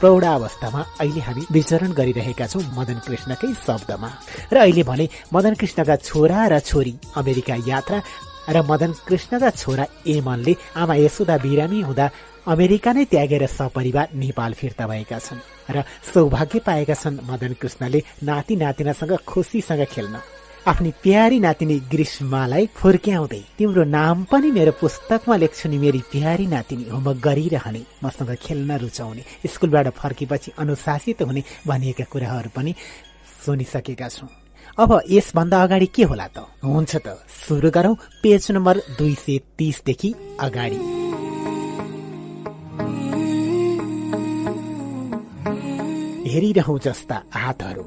प्रौढावस्थामा 0.00 0.80
अहिले 1.02 1.20
हामी 1.26 1.42
विचरण 1.50 1.90
गरिरहेका 1.98 2.46
छौँ 2.46 2.62
मदन 2.78 2.98
कृष्णकै 3.06 3.50
शब्दमा। 3.66 4.10
र 4.54 4.56
अहिले 4.62 4.82
भने 4.86 5.08
मदन 5.34 5.54
कृष्णका 5.58 5.96
छोरा 6.06 6.46
र 6.46 6.60
छोरी 6.62 6.94
अमेरिका 7.18 7.54
यात्रा 7.66 7.98
र 8.54 8.62
मदन 8.70 8.92
कृष्णका 9.02 9.50
छोरा 9.50 9.84
एमनले 10.14 10.56
आमा 10.78 10.94
यशोदा 10.94 11.36
बिरामी 11.42 11.80
हुँदा 11.82 12.06
अमेरिका 12.46 12.92
नै 12.92 13.04
त्यागेर 13.10 13.46
सपरिवार 13.50 14.08
नेपाल 14.14 14.52
फिर्ता 14.54 14.86
भएका 14.86 15.18
छन् 15.18 15.42
र 15.74 15.82
सौभाग्य 16.14 16.58
पाएका 16.66 16.94
छन् 16.94 17.18
मदन 17.26 17.52
कृष्णले 17.60 18.00
नाति 18.22 18.54
नातिनासँग 18.56 19.12
खुसीसँग 19.26 19.84
खेल्न। 19.94 20.16
आफ्नी 20.66 20.90
प्यारी 21.02 21.38
नातिनी 21.40 21.76
ग्रीष्मालाई 21.90 22.66
फुर्क्याउँदै 22.78 23.42
तिम्रो 23.58 23.84
नाम 23.84 24.24
पनि 24.30 24.50
मेरो 24.50 24.72
पुस्तकमा 24.78 25.36
लेख्छु 25.42 25.68
नि 25.68 25.78
मेरी 25.78 26.00
प्यारी 26.12 26.46
नातिनी 26.46 26.84
होमवर्क 26.90 27.18
गरिरहने 27.26 27.82
मसँग 28.04 28.30
खेल्न 28.44 28.78
रुचाउने 28.78 29.22
स्कुलबाट 29.46 29.88
फर्केपछि 29.98 30.52
अनुशासित 30.58 31.22
हुने 31.22 31.42
भनिएका 31.66 32.04
कुराहरू 32.12 32.50
पनि 32.56 32.74
सुनिसकेका 33.42 34.08
छौँ। 34.08 34.30
अब 34.78 34.90
यसभन्दा 35.10 35.62
अगाडि 35.62 35.86
के 35.86 36.02
होला 36.10 36.26
त? 36.26 36.46
हुन्छ 36.62 36.92
त 36.96 37.18
सुरु 37.26 37.70
गरौं। 37.70 37.94
पेज 38.22 38.50
नम्बर 38.50 38.76
दुई 38.98 39.14
सय 39.14 39.38
तीसदेखि 39.58 40.14
अगाडि। 40.40 40.78
हेरिरहँ 46.36 46.78
जस्ता 46.84 47.16
हातहरू 47.32 47.84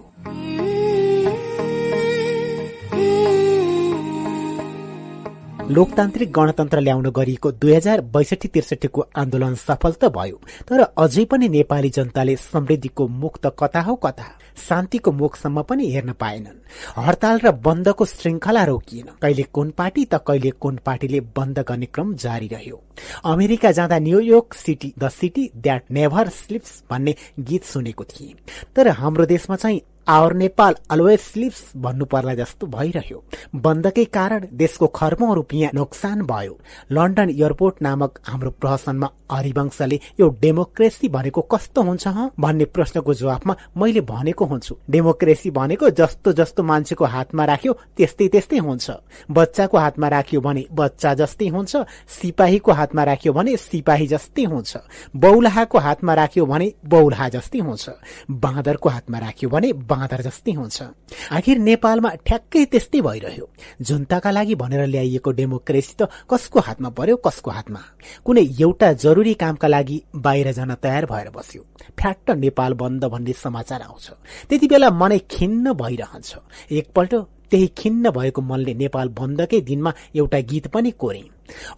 लोकतान्त्रिक 5.71 6.31
गणतन्त्र 6.33 6.79
ल्याउन 6.79 7.07
गरिएको 7.15 7.51
दुई 7.61 7.73
हजार 7.73 8.01
बैसठी 8.13 8.47
त्रिसठीको 8.47 9.01
आन्दोलन 9.21 9.53
सफल 9.55 9.93
त 10.01 10.09
भयो 10.15 10.37
तर 10.65 10.81
अझै 10.97 11.25
पनि 11.29 11.49
नेपाली 11.55 11.89
जनताले 11.97 12.35
समृद्धिको 12.35 13.07
मुख 13.07 13.37
त 13.37 13.53
कता 13.59 13.81
हो 13.81 13.95
कता? 13.95 14.25
शान्तिको 14.59 15.11
मुखसम्म 15.11 15.61
पनि 15.69 15.85
हेर्न 15.91 16.11
पाएनन्। 16.19 16.57
हड़ताल 16.97 17.39
र 17.45 17.51
बन्दको 17.65 18.05
श्रृंखला 18.05 18.63
रोकिएन। 18.65 19.07
कहिले 19.21 19.43
कुन 19.53 19.69
पार्टी 19.77 20.05
त 20.05 20.15
कहिले 20.27 20.51
कुन 20.57 20.79
पार्टीले 20.85 21.19
बन्द 21.37 21.59
गर्ने 21.69 21.85
क्रम 21.85 22.13
जारी 22.17 22.47
रह्यो। 22.47 22.81
अमेरिका 23.25 23.71
जाँदा 23.71 23.99
New York 23.99 24.53
city 24.53 24.93
the 24.99 25.09
city 25.09 25.49
that 25.55 25.83
never 25.91 26.29
sleeps 26.29 26.83
भन्ने 26.89 27.15
गीत 27.39 27.63
सुनेको 27.63 28.03
थिए। 28.03 28.35
तर 28.75 28.87
हाम्रो 28.99 29.25
देशमा 29.25 29.55
चाहिँ 29.55 29.81
आवर 30.07 30.33
नेपाल 30.33 30.75
अलवेज 30.91 31.19
स्लिप्स 31.19 31.61
भन्नु 31.77 32.05
पर्ला 32.05 32.33
जस्तो 32.33 32.67
भइरह्यो। 32.67 33.23
बन्दकै 33.55 34.05
कारण 34.05 34.47
देशको 34.53 34.87
खर्बौं 34.87 35.35
रुपियाँ 35.35 35.71
नोक्सान 35.73 36.21
भयो। 36.25 36.57
लन्डन 36.91 37.29
एयरपोर्ट 37.29 37.81
नामक 37.81 38.19
हाम्रो 38.27 38.51
प्रहसनमा 38.61 39.09
हरिवंशले 39.31 39.99
यो 40.19 40.27
डेमोक्रेसी 40.41 41.07
भनेको 41.09 41.41
कस्तो 41.51 41.81
हुन्छ 41.81 42.07
भन्ने 42.39 42.65
प्रश्नको 42.65 43.13
जवाफमा 43.13 43.55
मैले 43.77 44.01
भनेको 44.01 44.45
हुन्छु। 44.45 44.75
डेमोक्रेसी 44.89 45.51
भनेको 45.51 45.89
जस्तो 45.89 46.33
जस्तो 46.33 46.63
मान्छेको 46.63 47.05
हातमा 47.05 47.45
राख्यो 47.45 47.73
त्यस्तै 47.97 48.27
त्यस्तै 48.27 48.57
हुन्छ। 48.57 48.89
बच्चाको 49.29 49.77
हातमा 49.77 50.07
राख्यो 50.09 50.41
भने 50.41 50.65
बच्चा 50.73 51.13
जस्तै 51.13 51.47
हुन्छ 51.47 51.75
सिपाहीको 52.17 52.71
हातमा 52.71 53.03
राख्यो 53.03 53.33
भने 53.33 53.57
सिपाही 53.59 54.07
जस्तै 54.07 54.43
हुन्छ। 54.43 54.77
बौलाहाको 55.15 55.77
हातमा 55.77 56.13
राख्यो 56.13 56.45
भने 56.45 56.73
बौलाहा 56.85 57.29
जस्तै 57.29 57.59
हुन्छ। 57.59 57.89
बाँदरको 58.31 58.89
हातमा 58.89 59.17
राख्यो 59.19 59.49
भने 59.49 59.73
बाँदर 59.89 60.21
जस्तै 60.21 60.51
हुन्छ। 60.51 60.77
आखिर 61.31 61.57
नेपालमा 61.57 62.09
ठ्याक्कै 62.27 62.63
त्यस्तै 62.65 63.01
भइरह्यो। 63.01 63.45
जनताका 63.81 64.31
लागि 64.31 64.55
भनेर 64.55 64.85
ल्याइएको 64.85 65.31
डेमोक्रेसी 65.31 65.93
त 65.99 66.09
कसको 66.29 66.59
हातमा 66.59 66.89
पर्यो 66.89 67.15
कसको 67.17 67.51
हातमा? 67.51 67.81
कुनै 68.25 68.43
एउटा 68.61 68.93
जरुरी 68.93 69.33
कामका 69.33 69.67
लागि 69.67 69.97
बाहिर 70.15 70.51
जान 70.51 70.73
तयार 70.83 71.05
भएर 71.05 71.29
बस्यो। 71.29 71.61
फ्याट्ट 71.99 72.27
नेपाल 72.31 72.73
बन्द 72.73 73.05
भन्ने 73.05 73.33
समाचार 73.33 73.81
आउँछ। 73.81 74.07
त्यति 74.49 74.67
बेला 74.67 74.89
मनै 74.91 75.19
खिन्न 75.29 75.73
भइरहन्छ। 75.73 76.31
एकपल्ट 76.71 77.13
त्यही 77.51 77.67
खिन्न 77.77 78.09
भएको 78.11 78.41
मनले 78.41 78.73
नेपाल 78.73 79.07
बन्दकै 79.19 79.61
दिनमा 79.61 79.93
एउटा 80.15 80.39
गीत 80.49 80.67
पनि 80.67 80.91
कोरे। 80.91 81.23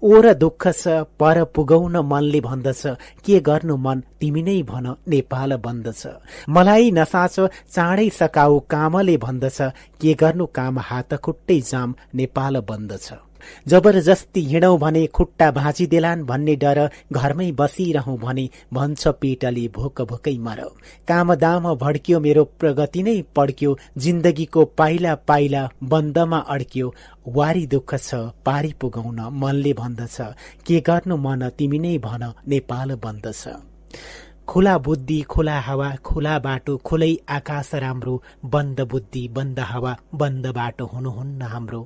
ओर 0.03 0.33
दुःख 0.33 0.67
छ 0.67 0.87
पर 1.19 1.43
पुगाउन 1.55 1.97
मनले 2.03 2.39
भन्दछ 2.41 2.83
के 3.25 3.39
गर्नु 3.39 3.77
मन 3.77 4.03
तिमी 4.19 4.41
नै 4.43 4.61
भन 4.63 4.95
नेपाल 5.07 5.55
बन्दछ। 5.55 6.03
मलाई 6.49 6.91
नसाच 6.91 7.39
चाँडै 7.73 8.09
सकाऊ 8.09 8.59
कामले 8.69 9.17
भन्दछ 9.17 9.59
के 10.01 10.13
गर्नु 10.13 10.45
काम 10.55 10.79
हात 10.79 11.13
खुट्टै 11.15 11.59
जाम 11.61 11.95
नेपाल 12.15 12.59
बन्दछ। 12.69 13.13
जबरजस्ती 13.67 14.41
हिँडौ 14.41 14.77
भने 14.77 15.05
खुट्टा 15.07 15.49
भाँचिदेलान् 15.51 16.25
भन्ने 16.25 16.55
डर 16.55 16.79
घरमै 17.13 17.51
बसिरहँ 17.51 18.17
भने 18.17 18.49
भन्छ 18.73 19.07
पेटले 19.21 19.67
भोक 19.75 20.01
भोकै 20.01 20.37
मर। 20.37 20.61
काम 21.07 21.33
दाम 21.35 21.73
भड्कियो 21.75 22.19
मेरो 22.19 22.43
प्रगति 22.59 23.03
नै 23.03 23.21
पड्क्यो 23.35 23.77
जिन्दगीको 23.97 24.65
पाइला 24.77 25.15
पाइला 25.27 25.67
बन्दमा 25.83 26.37
अड्क्यो। 26.49 26.93
वारी 27.27 27.65
दुःख 27.67 27.95
छ 27.97 28.15
पारी 28.45 28.73
पुगाउन 28.81 29.19
मनले 29.33 29.73
भन्दछ। 29.73 30.17
के 30.67 30.79
गर्नु 30.79 31.17
मन 31.17 31.49
तिमी 31.57 31.79
नै 31.79 31.97
भन 31.97 32.31
नेपाल 32.47 32.95
बन्दछ। 33.03 33.43
खुला 34.51 34.77
बुद्धि 34.77 35.21
खुला 35.21 35.59
हावा 35.59 35.89
खुला 36.03 36.37
बाटो 36.39 36.75
खुलै 36.77 37.15
आकाश 37.29 37.69
राम्रो 37.75 38.15
बन्द 38.45 38.81
बुद्धि 38.81 39.27
बन्द 39.27 39.59
हावा 39.59 39.93
बन्द 40.15 40.47
बाटो 40.47 40.85
हुनुहुन्न 40.85 41.41
हाम्रो। 41.41 41.81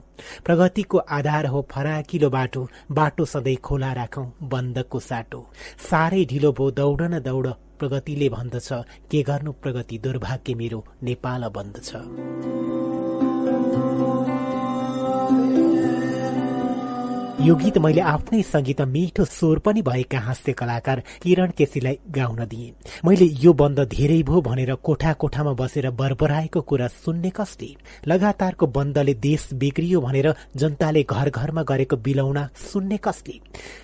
प्रगतिको 0.46 0.98
आधार 0.98 1.46
हो 1.46 1.62
फराकिलो 1.72 2.30
बाटो 2.30 2.68
बाटो 2.92 3.26
सधैँ 3.26 3.56
खोला 3.62 3.92
राखौं 3.94 4.26
बन्दको 4.50 5.00
साटो। 5.00 5.46
साह्रै 5.90 6.26
ढिलो 6.26 6.52
भो 6.52 6.72
दौड 6.72 7.02
न 7.02 7.20
दौड 7.20 7.48
प्रगतिले 7.80 8.30
भन्दछ। 8.30 8.70
के 9.12 9.22
गर्नु 9.22 9.52
प्रगति? 9.52 9.98
दुर्भाग्य 9.98 10.54
मेरो 10.56 10.86
नेपाल 11.04 11.42
बन्दछ। 11.58 11.94
यो 17.46 17.56
गीत 17.56 17.78
मैले 17.78 18.02
आफ्नै 18.02 18.42
संगीत 18.42 18.80
मिठो 18.90 19.24
स्वर 19.28 19.60
पनि 19.60 19.82
भएका 19.86 20.20
हास्य 20.20 20.54
कलाकार 20.58 21.00
किरण 21.22 21.52
केसीलाई 21.58 21.98
गाउन 22.10 22.40
दिए। 22.46 22.74
मैले 23.06 23.26
यो 23.42 23.54
बन्द 23.54 23.80
धेरै 23.90 24.22
भो 24.24 24.42
भनेर 24.42 24.74
कोठा 24.82 25.12
कोठामा 25.14 25.54
बसेर 25.54 25.90
बरबराएको 25.94 26.62
कुरा 26.62 26.88
सुन्ने 27.06 27.30
कसले? 27.30 27.70
लगातारको 28.08 28.68
बन्दले 28.68 29.14
देश 29.22 29.50
बिग्रियो 29.54 30.02
भनेर 30.02 30.34
जनताले 30.58 31.04
घर 31.04 31.30
घरमा 31.30 31.64
गरेको 31.64 31.98
बिलौना 31.98 32.48
सुन्ने 32.64 32.98
कसले? 32.98 33.40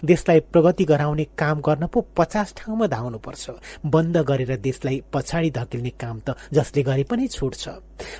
देशलाई 0.05 0.39
प्रगति 0.49 0.85
गराउने 0.85 1.25
काम 1.37 1.61
गर्न 1.61 1.87
पो 1.93 2.05
पचास 2.17 2.53
ठाउँमा 2.57 2.87
धाउनुपर्छ। 2.87 3.45
बन्द 3.85 4.17
गरेर 4.25 4.55
देशलाई 4.57 5.01
पछाडि 5.13 5.51
धकेल्ने 5.51 5.93
काम 6.01 6.19
त 6.25 6.35
जसले 6.53 6.83
गरे 6.83 7.03
पनि 7.03 7.27
छुट्छ। 7.27 7.69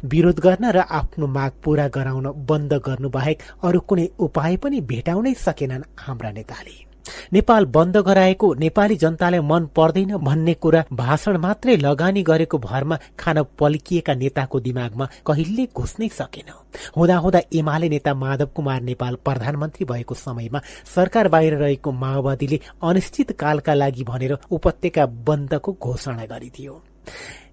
विरोध 0.06 0.40
गर्न 0.40 0.70
र 0.70 0.86
आफ्नो 0.92 1.28
माग 1.28 1.52
पूरा 1.64 1.88
गराउन 1.90 2.32
बन्द 2.45 2.74
गर्नु 2.86 3.10
बाहेक 3.10 3.42
अरू 3.66 3.80
कुनै 3.90 4.08
उपाय 4.22 4.58
पनि 4.61 4.82
भेटाउनै 4.86 5.31
सकेनन् 5.34 5.90
हाम्रा 6.00 6.32
नेताले 6.32 6.92
नेपाल 7.34 7.66
बन्द 7.66 7.98
गराएको 7.98 8.53
नेपाली 8.53 8.95
जनतालाई 8.95 9.40
मन 9.40 9.66
पर्दैन 9.76 10.18
भन्ने 10.18 10.53
कुरा 10.53 10.84
भाषण 10.93 11.38
मात्रै 11.38 11.76
लगानी 11.77 12.24
गरेको 12.24 12.58
भरमा 12.58 12.98
खान 13.19 13.42
पल्किएका 13.60 14.14
नेताको 14.14 14.60
दिमागमा 14.60 15.06
कहिले 15.27 15.68
घुस्नै 15.76 16.10
सकेन। 16.10 16.50
हुँदाहुँदा 16.98 17.42
एमाले 17.53 17.90
नेता 17.90 18.14
माधव 18.14 18.50
कुमार 18.56 18.82
नेपाल 18.82 19.16
प्रधानमन्त्री 19.26 19.85
भएको 19.85 20.16
समयमा 20.16 20.61
सरकार 20.95 21.27
बाहिर 21.27 21.56
रहेको 21.58 21.92
माओवादीले 21.92 22.60
अनिश्चित 22.84 23.32
कालका 23.32 23.74
लागि 23.74 24.03
भनेर 24.03 24.38
उपत्यका 24.51 25.06
बन्दको 25.27 25.77
घोषणा 25.82 26.26
गरिदियो 26.26 26.82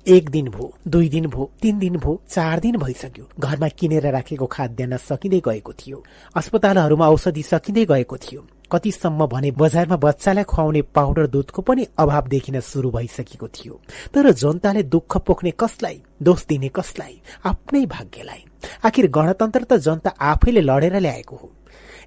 एक 0.07 0.29
दिन 0.31 0.49
भो 0.49 0.73
दुई 0.89 1.09
दिन 1.09 1.27
भो 1.27 1.51
तीन 1.63 1.79
दिन 1.79 1.97
भो 1.97 2.21
चार 2.31 2.61
दिन 2.61 2.77
भइसक्यो। 2.77 3.25
घरमा 3.41 3.69
किनेर 3.69 4.07
राखेको 4.07 4.47
खाद्यान्न 4.47 4.97
सकिँदै 4.97 5.41
गएको 5.41 5.73
थियो। 5.73 6.03
अस्पतालहरूमा 6.37 7.09
औषधि 7.09 7.43
सकिँदै 7.43 7.85
गएको 7.85 8.17
थियो। 8.17 8.47
कतिसम्म 8.73 9.27
भने 9.27 9.51
बजारमा 9.51 9.97
बच्चालाई 9.97 10.45
खुवाउने 10.45 10.83
पाउडर 10.95 11.27
दुधको 11.27 11.63
पनि 11.63 11.87
अभाव 11.99 12.29
देखिन 12.29 12.61
शुरू 12.61 12.91
भइसकेको 12.91 13.49
थियो। 13.49 13.81
तर 14.15 14.31
जनताले 14.33 14.83
दुःख 14.83 15.17
पोख्ने 15.17 15.53
कसलाई 15.61 16.01
दोष 16.23 16.47
दिने 16.47 16.69
कसलाई 16.69 17.21
आफ्नै 17.45 17.85
भाग्यलाई? 17.87 18.45
आखिर 18.85 19.11
गणतन्त्र 19.11 19.65
त 19.65 19.77
जनता 19.77 20.11
आफैले 20.11 20.61
लडेर 20.61 20.97
ल्याएको 21.01 21.37
हो। 21.37 21.51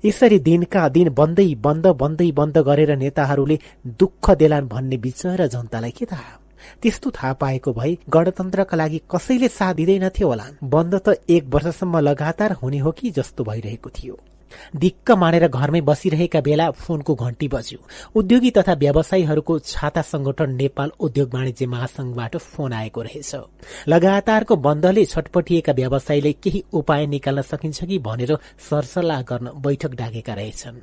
यसरी 0.05 0.39
दिनका 0.39 0.89
दिन 0.89 1.09
बन्दै 1.13 1.53
बन्द 1.55 1.87
बन्दै 2.01 2.31
बन्द 2.31 2.57
गरेर 2.57 2.97
नेताहरूले 2.97 3.59
दुःख 3.99 4.29
देलान् 4.31 4.67
भन्ने 4.67 4.97
विचार 4.97 5.47
जनतालाई 5.47 5.91
के 5.91 6.05
थाहा? 6.05 6.37
त्यस्तो 6.81 7.11
थाहा 7.11 7.33
पाएको 7.33 7.73
भए 7.73 7.97
गणतन्त्रका 8.09 8.77
लागि 8.77 9.01
कसैले 9.11 9.47
साथ 9.47 9.73
दिँदैनथ्यो 9.73 10.27
होला। 10.27 10.45
बन्द 10.63 10.95
त 10.95 11.15
एक 11.29 11.43
वर्षसम्म 11.53 11.99
लगातार 11.99 12.51
हुने 12.51 12.79
हो 12.79 12.91
कि 12.91 13.11
जस्तो 13.11 13.43
भइरहेको 13.43 13.89
थियो। 13.89 14.19
दिक्क 14.75 15.11
मानेर 15.13 15.47
घरमै 15.47 15.81
बसिरहेका 15.81 16.41
बेला 16.41 16.69
फोनको 16.73 17.15
घण्टी 17.15 17.47
बज्यो। 17.47 17.79
उद्योगी 18.15 18.51
तथा 18.51 18.73
व्यवसायीहरूको 18.73 19.59
छाता 19.61 20.01
संगठन 20.03 20.55
नेपाल 20.55 20.91
उद्योग 20.99 21.33
वाणिज्य 21.33 21.65
महासंघबाट 21.65 22.37
फोन 22.37 22.73
आएको 22.73 23.01
रहेछ। 23.01 23.35
लगातारको 23.87 24.55
बन्दले 24.57 25.05
छटपटिएका 25.05 25.73
व्यवसायीले 25.73 26.31
केही 26.33 26.63
उपाय 26.73 27.05
निकाल्न 27.07 27.41
सकिन्छ 27.41 27.83
कि 27.83 27.99
भनेर 27.99 28.37
सरसल्लाह 28.69 29.21
गर्न 29.21 29.51
बैठक 29.61 29.95
डाकेका 29.95 30.33
रहेछन्। 30.33 30.79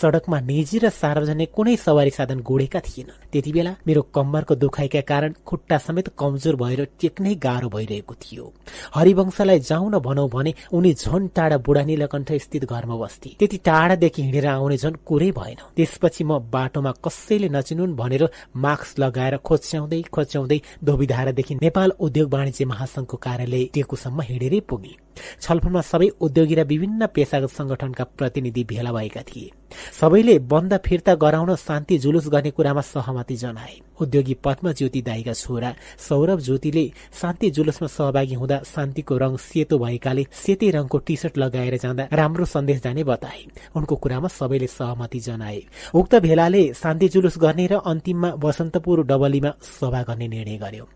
सड़कमा 0.00 0.40
निजी 0.40 0.78
र 0.78 0.88
सार्वजनिक 0.90 1.52
कुनै 1.54 1.76
सवारी 1.78 2.10
साधन 2.10 2.40
गोडेका 2.40 2.80
थिएन 2.80 3.10
त्यति 3.32 3.52
बेला 3.52 3.74
मेरो 3.86 4.02
कम्मरको 4.14 4.54
दुखाइका 4.54 5.00
कारण 5.02 5.34
खुट्टा 5.46 5.78
समेत 5.78 6.08
कमजोर 6.18 6.56
भएर 6.56 6.84
टेक्नै 7.00 7.34
गाह्रो 7.36 7.68
भइरहेको 7.68 8.14
थियो। 8.14 8.52
हरिवंशलाई 8.94 9.60
जाउन 9.60 9.98
भनौ 9.98 10.26
भने 10.28 10.54
उनी 10.72 10.92
झन 10.94 11.26
टाढा 11.36 11.58
बुढा 11.58 11.82
नीलकण्ठ 11.84 12.32
स्थित 12.44 12.64
घरमा 12.64 12.96
बस्ती 13.08 13.36
त्यति 13.40 13.56
टाढादेखि 13.64 14.22
हिँडेर 14.22 14.46
आउने 14.46 14.76
झन् 14.76 15.00
कुरै 15.08 15.30
भएन। 15.32 15.60
त्यसपछि 15.76 16.24
म 16.24 16.38
बाटोमा 16.52 16.92
कसैले 17.04 17.48
नचिनुन् 17.48 17.96
भनेर 17.96 18.24
मास्क 18.54 18.98
लगाएर 19.00 19.36
खोच्याउँदै 19.40 20.02
खोच्याउँदै 20.12 20.60
धोबीधारादेखि 20.84 21.54
नेपाल 21.64 21.90
उद्योग 21.98 22.32
वाणिज्य 22.34 22.64
महासंघको 22.64 23.16
कार्यालय 23.16 23.64
टेकुसम्म 23.74 24.20
हिँडेरै 24.28 24.60
पुगे। 24.68 24.92
छलफलमा 25.40 25.80
सबै 25.82 26.08
उद्योगी 26.20 26.54
र 26.54 26.64
विभिन्न 26.64 27.06
पेसागत 27.06 27.50
संगठनका 27.50 28.04
प्रतिनिधि 28.18 28.64
भेला 28.64 28.92
भएका 28.92 29.22
थिए। 29.22 29.50
सबैले 30.00 30.38
बन्द 30.48 30.76
फिर्ता 30.86 31.14
गराउन 31.14 31.54
शान्ति 31.56 31.98
जुलुस 31.98 32.28
गर्ने 32.28 32.50
कुरामा 32.50 32.80
सहमति 32.80 33.36
जनाए। 33.36 33.74
उद्योगी 34.00 34.34
पद्म 34.34 34.72
ज्योति 34.72 35.02
दाईका 35.02 35.32
छोरा 35.32 35.74
सौरभ 35.98 36.40
ज्योतिले 36.40 36.84
शान्ति 37.20 37.50
जुलुसमा 37.50 37.88
सहभागी 37.88 38.34
हुँदा 38.34 38.58
शान्तिको 38.66 39.16
रंग 39.18 39.38
सेतो 39.38 39.78
भएकाले 39.78 40.26
सेतै 40.32 40.70
रंगको 40.70 40.98
टी 40.98 41.16
सर्ट 41.16 41.38
लगाएर 41.38 41.76
जाँदा 41.76 42.08
राम्रो 42.12 42.44
सन्देश 42.44 42.82
जाने 42.82 43.04
बताए। 43.04 43.44
उनको 43.76 43.96
कुरामा 43.96 44.28
सबैले 44.28 44.66
सहमति 44.66 45.20
जनाए। 45.20 45.62
उक्त 45.94 46.14
भेलाले 46.16 46.62
शान्ति 46.72 47.08
जुलुस 47.08 47.38
गर्ने 47.38 47.66
र 47.66 47.80
अन्तिममा 47.84 48.30
बसन्तपुर 48.36 49.04
डबलीमा 49.06 49.52
सभा 49.80 50.02
गर्ने 50.02 50.28
निर्णय 50.28 50.56
गर्यो। 50.58 50.88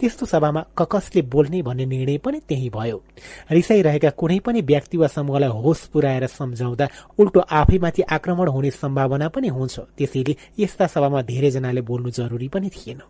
त्यस्तो 0.00 0.26
सभामा 0.26 0.64
ककसले 0.78 1.22
बोल्ने 1.22 1.62
भन्ने 1.62 1.86
निर्णय 1.86 2.18
पनि 2.18 2.40
त्यही 2.48 2.68
भयो। 2.70 3.02
रिसाइरहेका 3.50 4.10
कुनै 4.10 4.38
पनि 4.38 4.60
व्यक्ति 4.62 4.96
वा 4.98 5.06
समूहलाई 5.06 5.48
होस 5.50 5.84
पुर्याएर 5.92 6.26
सम्झाउँदा 6.26 6.88
उल्टो 7.18 7.40
आफैमाथि 7.40 8.02
आक्रमण 8.10 8.48
हुने 8.48 8.70
सम्भावना 8.72 9.28
पनि 9.28 9.48
हुन्छ। 9.48 9.78
त्यसैले 9.98 10.36
यस्ता 10.58 10.86
सभामा 10.86 11.22
धेरैजनाले 11.22 11.80
बोल्नु 11.80 12.10
जरुरी 12.10 12.48
पनि 12.48 12.68
थिएन। 12.70 13.00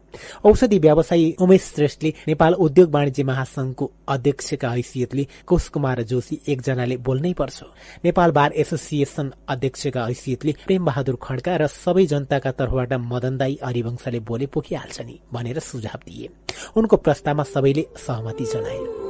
औषधि 0.44 0.78
व्यवसायी 0.78 1.34
उमेश 1.40 1.62
श्रेष्ठले 1.74 2.12
नेपाल 2.28 2.54
उद्योग 2.54 2.90
वाणिज्य 2.90 3.24
महासंघको 3.24 3.90
अध्यक्षका 4.08 4.70
हैसियतले 4.70 5.26
कुश 5.46 5.68
कुमार 5.68 6.02
जोशी 6.02 6.40
एकजनाले 6.48 6.96
बोल्नै 6.96 7.32
पर्छ। 7.32 7.62
नेपाल 8.04 8.30
बार 8.30 8.52
एसोसिएसन 8.52 9.32
अध्यक्षका 9.48 10.04
हैसियतले 10.04 10.52
प्रेम 10.66 10.84
बहादुर 10.84 11.18
खड्का 11.22 11.56
र 11.56 11.66
सबै 11.66 12.06
जनताका 12.06 12.50
तर्फबाट 12.52 12.92
मदनदाई 12.92 13.58
हरिवंशले 13.64 14.20
बोले 14.20 14.46
पोखिहाल्छ 14.46 15.00
नि 15.00 15.18
भनेर 15.32 15.58
सुझाव 15.60 16.00
दिए। 16.06 16.28
उनको 16.76 16.96
प्रस्तावमा 16.96 17.42
सबैले 17.54 17.86
सहमति 18.06 18.44
जनाए 18.54 19.09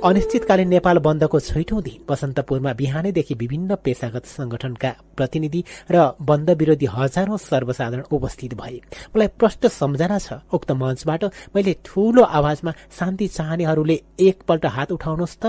अनिश्चितकालीन 0.00 0.68
नेपाल 0.68 0.98
बन्दको 1.04 1.38
छैठौं 1.40 1.80
दिन 1.84 2.04
बसन्तपुरमा 2.08 2.72
बिहानैदेखि 2.72 3.34
विभिन्न 3.34 3.74
पेसागत 3.84 4.24
संगठनका 4.26 4.90
प्रतिनिधि 5.16 5.60
र 5.92 5.96
बन्द 6.24 6.50
विरोधी 6.56 6.86
हजारौं 6.88 7.36
सर्वसाधारण 7.36 8.04
उपस्थित 8.10 8.54
भए। 8.56 8.80
मलाई 9.12 9.28
प्रष्ट 9.36 9.66
सम्झना 9.68 10.18
छ 10.18 10.40
उक्त 10.56 10.70
मञ्चबाट 10.72 11.24
मैले 11.54 11.76
ठूलो 11.84 12.22
आवाजमा 12.22 12.72
शान्ति 12.98 13.26
चाहनेहरूले 13.28 14.00
एकपल्ट 14.20 14.66
हात 14.66 14.92
उठाउनुहोस् 14.92 15.36
त। 15.36 15.44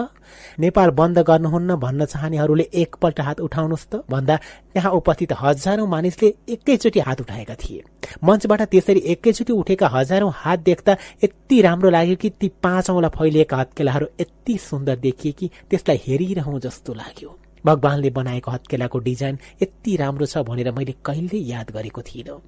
नेपाल 0.60 0.90
बन्द 1.00 1.20
गर्नुहुन्न 1.32 1.76
भन्न 1.80 2.06
चाहनेहरूले 2.12 2.68
एकपल्ट 2.84 3.20
हात 3.22 3.40
उठाउनुहोस् 3.40 3.88
त। 3.88 4.04
भन्दा 4.12 4.36
त्यहाँ 4.74 4.92
उपस्थित 4.92 5.32
हजारौं 5.40 5.88
मानिसले 5.88 6.34
एकैचोटि 6.52 7.00
हात 7.00 7.22
उठाएका 7.22 7.56
थिए। 7.56 7.84
मञ्चबाट 8.20 8.62
त्यसरी 8.68 9.00
एकैचोटि 9.16 9.54
उठेका 9.54 9.88
हजारौं 9.88 10.32
हात 10.36 10.60
देख्दा 10.60 10.98
यति 11.24 11.62
राम्रो 11.62 11.90
लाग्यो 11.90 12.16
कि 12.22 12.30
ती 12.36 12.48
पाँचौंलाई 12.64 13.16
फैलिएका 13.16 13.58
हत्केलाहरू 13.58 14.08
यति 14.42 14.58
सुन्दर 14.58 14.96
देखिए 14.96 15.32
कि 15.32 15.50
त्यसलाई 15.70 16.00
हेरिरहँ 16.08 16.60
जस्तो 16.60 16.94
लाग्यो। 16.94 17.38
भगवानले 17.66 18.10
बनाएको 18.10 18.52
हत्केलाको 18.52 19.00
डिजाइन 19.00 19.38
यति 19.62 19.96
राम्रो 19.96 20.26
छ 20.26 20.38
भनेर 20.42 20.72
मैले 20.72 20.94
कहिल्यै 21.06 21.42
याद 21.46 21.72
गरेको 21.72 22.02
थिइनँ। 22.02 22.42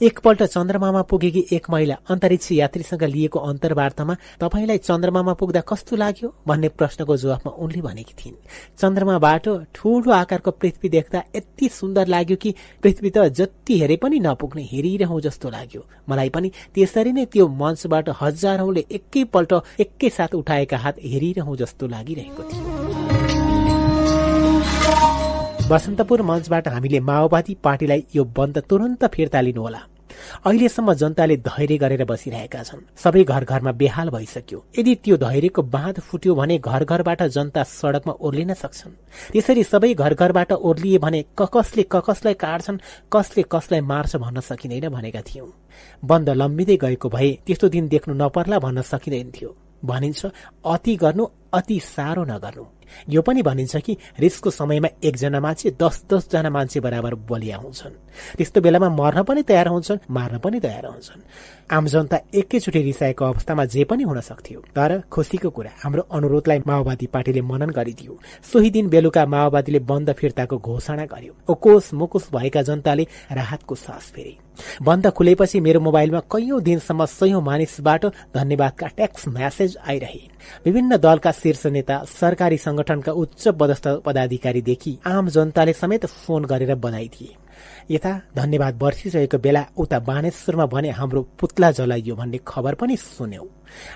एकपल्ट 0.00 0.42
चन्द्रमामा 0.42 1.00
पुगेकी 1.02 1.44
एक 1.52 1.68
महिला 1.70 1.96
अन्तरिक्ष 2.10 2.50
यात्रीसँग 2.52 3.02
लिएको 3.04 3.38
अन्तर्वार्तामा 3.38 4.14
तपाईँलाई 4.40 4.78
चन्द्रमामा 4.78 5.32
पुग्दा 5.32 5.60
कस्तो 5.62 5.96
लाग्यो 5.96 6.32
भन्ने 6.48 6.68
प्रश्नको 6.74 7.16
जवाफमा 7.16 7.52
उनले 7.54 7.80
भनेकी 7.80 8.14
थिइन्। 8.18 8.34
चन्द्रमाबाट 8.80 9.48
ठूलो 9.74 10.12
आकारको 10.12 10.50
पृथ्वी 10.50 10.88
देख्दा 10.88 11.22
यति 11.36 11.68
सुन्दर 11.68 12.06
लाग्यो 12.08 12.36
कि 12.36 12.54
पृथ्वी 12.82 13.10
त 13.10 13.28
जति 13.30 13.78
हेरे 13.78 13.96
पनि 14.02 14.18
नपुग्ने 14.20 14.62
हेरिरहँ 14.72 15.20
जस्तो 15.20 15.50
लाग्यो। 15.50 15.84
मलाई 16.08 16.28
पनि 16.34 16.50
त्यसरी 16.74 17.12
नै 17.12 17.24
त्यो 17.28 17.48
मञ्चबाट 17.62 18.08
हजारौंले 18.20 18.84
एकैपल्ट 18.90 19.52
एकै 19.86 20.10
साथ 20.10 20.34
उठाएका 20.34 20.78
हात 20.78 20.98
हेरिरहँ 21.04 21.56
जस्तो 21.56 21.86
लागिरहेको 21.86 22.42
थियो। 22.42 23.01
बसन्तपुर 25.70 26.22
मञ्चबाट 26.22 26.68
हामीले 26.68 27.00
माओवादी 27.00 27.54
पार्टीलाई 27.64 28.04
यो 28.14 28.24
बन्द 28.36 28.58
तुरन्त 28.68 29.04
फिर्ता 29.04 29.40
लिनुहोला। 29.40 29.80
अहिलेसम्म 30.46 30.92
जनताले 30.92 31.36
धैर्य 31.38 31.76
गरेर 31.78 32.04
बसिरहेका 32.04 32.62
छन्। 32.62 32.80
सबै 32.94 33.22
घर 33.24 33.44
घरमा 33.44 33.72
बेहाल 33.72 34.08
भइसक्यो। 34.10 34.58
यदि 34.78 34.94
त्यो 35.04 35.16
धैर्यको 35.16 35.62
बाँध 35.62 36.00
फुट्यो 36.00 36.34
भने 36.34 36.58
घर 36.58 36.84
घरबाट 36.84 37.22
जनता 37.22 37.62
सड़कमा 37.62 38.12
ओर्लिन 38.20 38.52
सक्छन्। 38.54 38.92
त्यसरी 39.32 39.62
सबै 39.64 39.94
घर 39.94 40.14
घरबाट 40.14 40.52
ओर्लिए 40.52 40.98
भने 40.98 41.24
ककसले 41.38 41.82
ककसलाई 41.94 42.34
काट्छन् 42.34 42.82
कसले 43.12 43.42
कसलाई 43.52 43.80
मार्छ 43.80 44.16
भन्न 44.16 44.40
सकिँदैन 44.40 44.88
भनेका 44.88 45.22
थियौं। 45.22 45.48
बन्द 46.04 46.28
लम्बिँदै 46.30 46.76
गएको 46.76 47.08
भए 47.08 47.30
त्यस्तो 47.46 47.68
दिन 47.68 47.88
देख्नु 47.88 48.14
नपर्ला 48.14 48.58
भन्न 48.58 48.82
सकिँदैन 48.82 49.30
थियो। 49.30 49.56
भनिन्छ 49.84 50.20
अति 50.64 50.96
गर्नु 50.96 51.24
अति 51.54 51.80
साह्रो 51.86 52.24
नगर्नु। 52.24 52.64
यो 53.08 53.22
पनि 53.22 53.42
भनिन्छ 53.42 53.76
कि 53.76 53.96
रिसको 54.18 54.50
समयमा 54.50 54.88
एकजना 55.04 55.40
मान्छे 55.40 55.70
दस 55.70 56.04
दसजना 56.10 56.50
मान्छे 56.50 56.80
बराबर 56.80 57.14
बलिया 57.14 57.56
हुन्छन्। 57.56 57.94
त्यस्तो 58.36 58.60
बेलामा 58.60 58.88
मर्न 58.88 59.22
पनि 59.22 59.42
तयार 59.42 59.68
हुन्छन् 59.68 59.98
मार्न 60.10 60.38
पनि 60.38 60.60
तयार 60.60 60.86
हुन्छन्। 60.86 61.22
आम 61.70 61.86
जनता 61.86 62.18
एकैचोटि 62.34 62.82
रिसाएको 62.82 63.24
अवस्थामा 63.24 63.64
जे 63.64 63.84
पनि 63.84 64.02
हुन 64.02 64.20
सक्थ्यो। 64.20 64.60
तर 64.76 65.02
खुसीको 65.12 65.50
कुरा 65.50 65.70
हाम्रो 65.82 66.02
अनुरोधलाई 66.12 66.58
माओवादी 66.66 67.06
पार्टीले 67.06 67.40
मनन 67.42 67.70
गरिदियो। 67.70 68.18
सोही 68.52 68.70
दिन 68.70 68.88
बेलुका 68.88 69.24
माओवादीले 69.26 69.78
बन्द 69.80 70.12
फिर्ताको 70.12 70.58
घोषणा 70.58 71.04
गर्यो। 71.04 71.32
ओकोस 71.48 71.92
मुकुस 71.94 72.28
भएका 72.34 72.62
जनताले 72.62 73.06
राहतको 73.32 73.74
सास 73.74 74.12
फेरे। 74.14 74.36
बन्द 74.82 75.06
खुलेपछि 75.10 75.60
मेरो 75.60 75.80
मोबाइलमा 75.80 76.20
कैयौं 76.32 76.62
दिनसम्म 76.62 77.04
सयौं 77.04 77.40
मानिसबाट 77.42 78.06
धन्यवादका 78.34 78.86
ट्याक्स 78.86 79.28
म्यासेज 79.28 79.76
आइरहे। 79.88 80.20
विभिन्न 80.64 80.96
दलका 80.96 81.32
शीर्ष 81.32 81.66
नेता 81.66 82.02
सरकारी 82.10 82.56
संगठनका 82.58 83.12
उच्च 83.12 83.48
पदस्थ 83.60 83.88
पदाधिकारीदेखि 84.04 84.98
आम 85.06 85.28
जनताले 85.28 85.72
समेत 85.72 86.06
फोन 86.06 86.44
गरेर 86.44 86.74
बधाई 86.74 87.08
दिए। 87.08 87.34
यता 87.90 88.12
धन्यवाद 88.36 88.74
बर्सिरहेको 88.78 89.38
बेला 89.38 89.62
उता 89.76 89.98
बानेश्वरमा 89.98 90.66
भने 90.66 90.90
हाम्रो 90.90 91.22
पुत्ला 91.40 91.70
जलाइयो 91.70 92.14
भन्ने 92.16 92.38
खबर 92.46 92.74
पनि 92.74 92.96
सुन्यौं। 92.96 93.46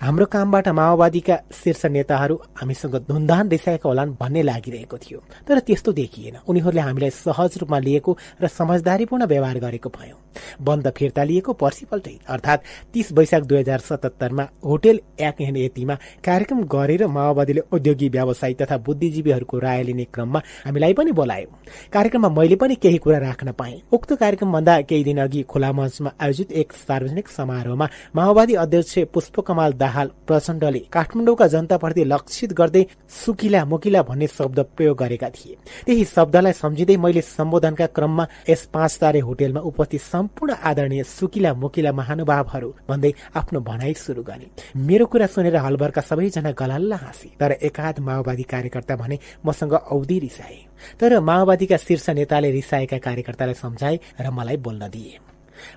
हाम्रो 0.00 0.26
कामबाट 0.26 0.68
माओवादीका 0.68 1.36
शीर्ष 1.54 1.84
नेताहरू 1.86 2.34
हामीसँग 2.56 2.96
धुन्धान 3.08 3.48
रिसाएका 3.48 3.88
होलान् 3.88 4.14
भन्ने 4.20 4.42
लागिरहेको 4.42 4.96
थियो। 4.98 5.18
तर 5.48 5.58
त्यस्तो 5.58 5.92
देखिएन। 5.92 6.36
उनीहरूले 6.48 6.80
हामीलाई 6.80 7.10
सहज 7.10 7.58
रूपमा 7.58 7.78
लिएको 7.78 8.16
र 8.42 8.48
समझदारीपूर्ण 8.48 9.26
व्यवहार 9.26 9.58
गरेको 9.58 9.88
भयौं। 9.88 10.18
बन्द 10.64 10.90
फिर्ता 10.96 11.22
लिएको 11.24 11.52
पर्सिपल्टै 11.52 12.16
अर्थात 12.28 12.62
तीस 12.92 13.12
वैशाख 13.12 13.42
दुई 13.42 13.58
हजार 13.58 13.78
सतहत्तरमा 13.78 14.44
होटेल 14.64 15.00
एक 15.20 15.40
एन 15.40 15.56
एटीमा 15.56 15.94
कार्यक्रम 16.24 16.62
गरेर 16.66 17.06
माओवादीले 17.06 17.62
उद्योगी 17.72 18.08
व्यवसायी 18.08 18.54
तथा 18.54 18.76
बुद्धिजीवीहरूको 18.78 19.58
राय 19.58 19.82
लिने 19.82 20.04
क्रममा 20.04 20.42
हामीलाई 20.66 20.92
पनि 20.92 21.12
बोलायो। 21.12 21.48
कार्यक्रममा 21.92 22.28
मैले 22.28 22.56
पनि 22.56 22.74
केही 22.74 22.98
कुरा 22.98 23.18
राख्न 23.18 23.52
पाएँ। 23.52 23.80
उक्त 23.92 24.12
कार्यक्रमभन्दा 24.12 24.80
केही 24.80 25.04
दिन 25.04 25.20
अघि 25.22 25.42
खुला 25.42 25.72
मञ्चमा 25.72 26.10
आयोजित 26.20 26.52
एक 26.52 26.72
सार्वजनिक 26.72 27.28
समारोहमा 27.28 27.88
माओवादी 28.16 28.54
अध्यक्ष 28.54 28.98
पुष्पकमल 29.14 29.65
कुमाल 29.66 29.78
दाहाल 29.78 30.08
प्रचण्डले 30.26 30.78
काठमाडौँका 30.92 31.46
जनताप्रति 31.46 32.04
लक्षित 32.04 32.52
गर्दै 32.52 32.82
सुकिला 33.10 33.64
मुकिला 33.64 34.02
भन्ने 34.02 34.26
शब्द 34.28 34.58
प्रयोग 34.76 34.96
गरेका 34.98 35.28
थिए। 35.28 35.56
त्यही 35.86 36.04
शब्दलाई 36.06 36.52
सम्झिँदै 36.52 36.96
मैले 36.96 37.20
सम्बोधनका 37.20 37.86
क्रममा 37.86 38.26
यस 38.48 38.62
पाँच 38.72 38.98
तारे 39.00 39.20
होटेलमा 39.20 39.60
उपस्थित 39.60 40.00
सम्पूर्ण 40.02 40.54
आदरणीय 40.62 41.02
सुकिला 41.02 41.54
मुकिला 41.54 41.92
महानुभावहरू 41.92 42.70
भन्दै 42.88 43.12
आफ्नो 43.34 43.60
भनाइ 43.60 43.94
शुरू 43.96 44.22
गरे। 44.22 44.46
मेरो 44.78 45.06
कुरा 45.06 45.26
सुनेर 45.26 45.56
हलभरका 45.56 46.00
सबैजना 46.00 46.50
गलल्ला 46.52 46.96
हाँसे 46.96 47.28
तर 47.40 47.52
एकाध 47.58 48.00
माओवादी 48.00 48.42
कार्यकर्ता 48.42 48.96
भने 48.96 49.18
मसँग 49.46 49.72
औधी 49.72 50.18
रिसाए। 50.18 50.58
तर 51.00 51.20
माओवादीका 51.20 51.76
शीर्ष 51.76 52.08
नेताले 52.10 52.50
रिसाएका 52.50 52.98
कार्यकर्तालाई 52.98 53.54
सम्झाए 53.54 53.98
र 54.20 54.30
मलाई 54.30 54.56
बोल्न 54.56 54.88
दिए। 54.88 55.18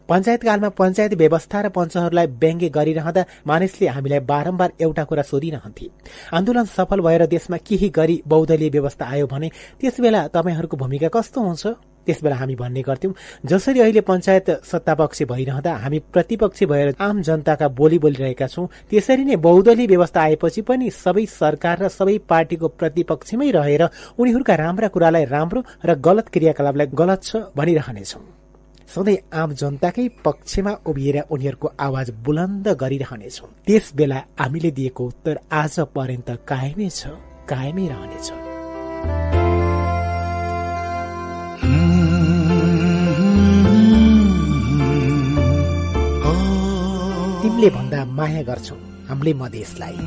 पञ्चायतकालमा 0.09 0.69
पञ्चायत 0.79 1.13
व्यवस्था 1.13 1.61
र 1.61 1.69
पञ्चहरूलाई 1.77 2.27
व्यङ्ग्य 2.41 2.69
गरिरहँदा 2.77 3.25
मानिसले 3.47 3.87
हामीलाई 3.87 4.19
बारम्बार 4.31 4.69
एउटा 4.81 5.03
कुरा 5.03 5.23
सोधिरहन्थे। 5.31 5.85
आन्दोलन 6.33 6.65
सफल 6.77 6.99
भएर 7.01 7.25
देशमा 7.27 7.57
केही 7.67 7.89
गरी 7.89 8.21
बौद्धलीय 8.27 8.69
व्यवस्था 8.69 9.05
आयो 9.05 9.27
भने 9.27 9.49
त्यसबेला 9.81 10.27
तपाईँहरूको 10.33 10.77
भूमिका 10.77 11.09
कस्तो 11.15 11.41
हुन्छ? 11.41 11.67
त्यसबेला 12.07 12.35
हामी 12.35 12.55
भन्ने 12.55 12.81
गर्थ्यौं 12.81 13.13
जसरी 13.45 13.79
अहिले 13.79 14.01
पञ्चायत 14.01 14.49
सत्तापक्ष 14.65 15.21
भइरहँदा 15.29 15.73
हामी 15.83 15.99
प्रतिपक्ष 16.13 16.63
भएर 16.71 16.95
आम 16.99 17.21
जनताका 17.21 17.67
बोली 17.79 17.99
बोलिरहेका 17.99 18.47
छौं 18.47 18.65
त्यसरी 18.89 19.23
नै 19.23 19.35
बौद्धली 19.35 19.85
व्यवस्था 19.87 20.21
आएपछि 20.21 20.61
पनि 20.63 20.89
सबै 20.95 21.25
सरकार 21.27 21.83
र 21.83 21.87
सबै 21.89 22.17
पार्टीको 22.31 22.67
प्रतिपक्षमै 22.79 23.51
रहेर 23.51 23.83
उनीहरूका 24.17 24.55
राम्रा 24.55 24.87
कुरालाई 24.95 25.25
राम्रो 25.35 25.63
र 25.85 25.99
गलत 26.07 26.27
क्रियाकलापलाई 26.33 26.87
गलत 26.95 27.19
छ 27.23 27.31
भनिरहनेछौं। 27.53 28.38
सधैँ 28.89 29.17
आम 29.33 29.51
जनताकै 29.53 30.07
पक्षमा 30.25 30.71
उभिएर 30.89 31.17
उनीहरूको 31.29 31.67
आवाज 31.79 32.09
बुलन्द 32.25 32.67
गरिरहनेछौँ। 32.81 33.49
त्यस 33.65 33.91
बेला 33.95 34.19
हामीले 34.39 34.71
दिएको 34.71 35.05
उत्तर 35.05 35.35
आज 35.53 35.79
पर्यन्त 35.95 36.29
कायमै 36.49 36.89
छ 36.89 37.13
कायमै 37.51 37.85
रहनेछ। 37.87 38.27
तिमीले 47.41 47.69
भन्दा 47.69 47.99
माया 48.17 48.41
गर्छौ 48.49 48.75
हामीले 49.09 49.33
मधेसलाई। 49.33 49.97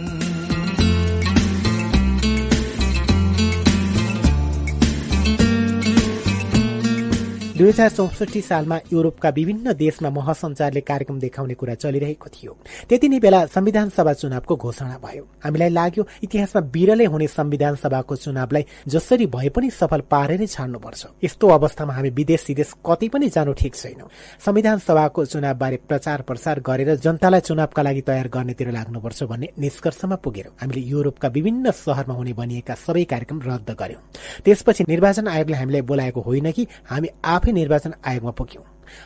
दुई 7.62 7.70
हजार 7.70 7.90
चौसठी 7.90 8.40
सालमा 8.42 8.76
युरोपका 8.92 9.28
विभिन्न 9.30 9.72
देशमा 9.72 10.10
महसञ्चारले 10.10 10.80
कार्यक्रम 10.80 11.18
देखाउने 11.20 11.54
कुरा 11.54 11.74
चलिरहेको 11.74 12.28
थियो। 12.28 12.56
त्यति 12.90 13.08
नै 13.08 13.18
बेला 13.22 13.44
संविधान 13.46 13.88
सभा 13.88 14.12
चुनावको 14.12 14.56
घोषणा 14.56 14.98
भयो। 14.98 15.22
हामीलाई 15.44 15.68
लाग्यो 15.70 16.06
इतिहासमा 16.26 16.60
बिरलै 16.74 17.04
हुने 17.06 17.26
संविधान 17.28 17.74
सभाको 17.78 18.16
चुनावलाई 18.16 18.64
जसरी 18.88 19.26
भए 19.26 19.48
पनि 19.54 19.70
सफल 19.70 20.00
पारेरै 20.10 20.46
छाड्नुपर्छ। 20.46 21.06
यस्तो 21.22 21.48
अवस्थामा 21.48 21.92
हामी 21.94 22.10
विदेश 22.10 22.40
सिदेश 22.40 22.72
कतै 22.82 23.08
पनि 23.14 23.28
जानु 23.30 23.52
ठिक 23.54 23.74
छैन। 23.74 24.02
संविधान 24.42 24.78
सभाको 24.82 25.24
चुनावबारे 25.24 25.76
प्रचार 25.86 26.22
प्रसार 26.26 26.60
गरेर 26.66 26.94
जनतालाई 26.98 27.40
चुनावका 27.46 27.82
लागि 27.82 28.02
तयार 28.02 28.28
गर्नेतिर 28.28 28.70
लाग्नुपर्छ 28.74 29.22
भन्ने 29.30 29.48
निष्कर्षमा 29.62 30.16
पुगेर। 30.18 30.50
हामीले 30.58 30.82
युरोपका 30.82 31.28
विभिन्न 31.28 31.70
शहरमा 31.70 32.14
हुने 32.14 32.32
भनिएका 32.34 32.74
सबै 32.82 33.04
कार्यक्रम 33.06 33.38
रद्द 33.46 33.70
गर्यौं। 33.78 34.02
त्यसपछि 34.42 34.82
निर्वाचन 34.88 35.28
आयोगले 35.28 35.56
हामीलाई 35.56 35.82
बोलाएको 35.86 36.20
होइन 36.26 36.50
कि 36.50 36.66
हामी 36.90 37.08
आफै 37.22 37.50
निर्वाचन 37.52 37.92
आयोगमा 38.04 38.30
पुग्यौं। 38.30 38.64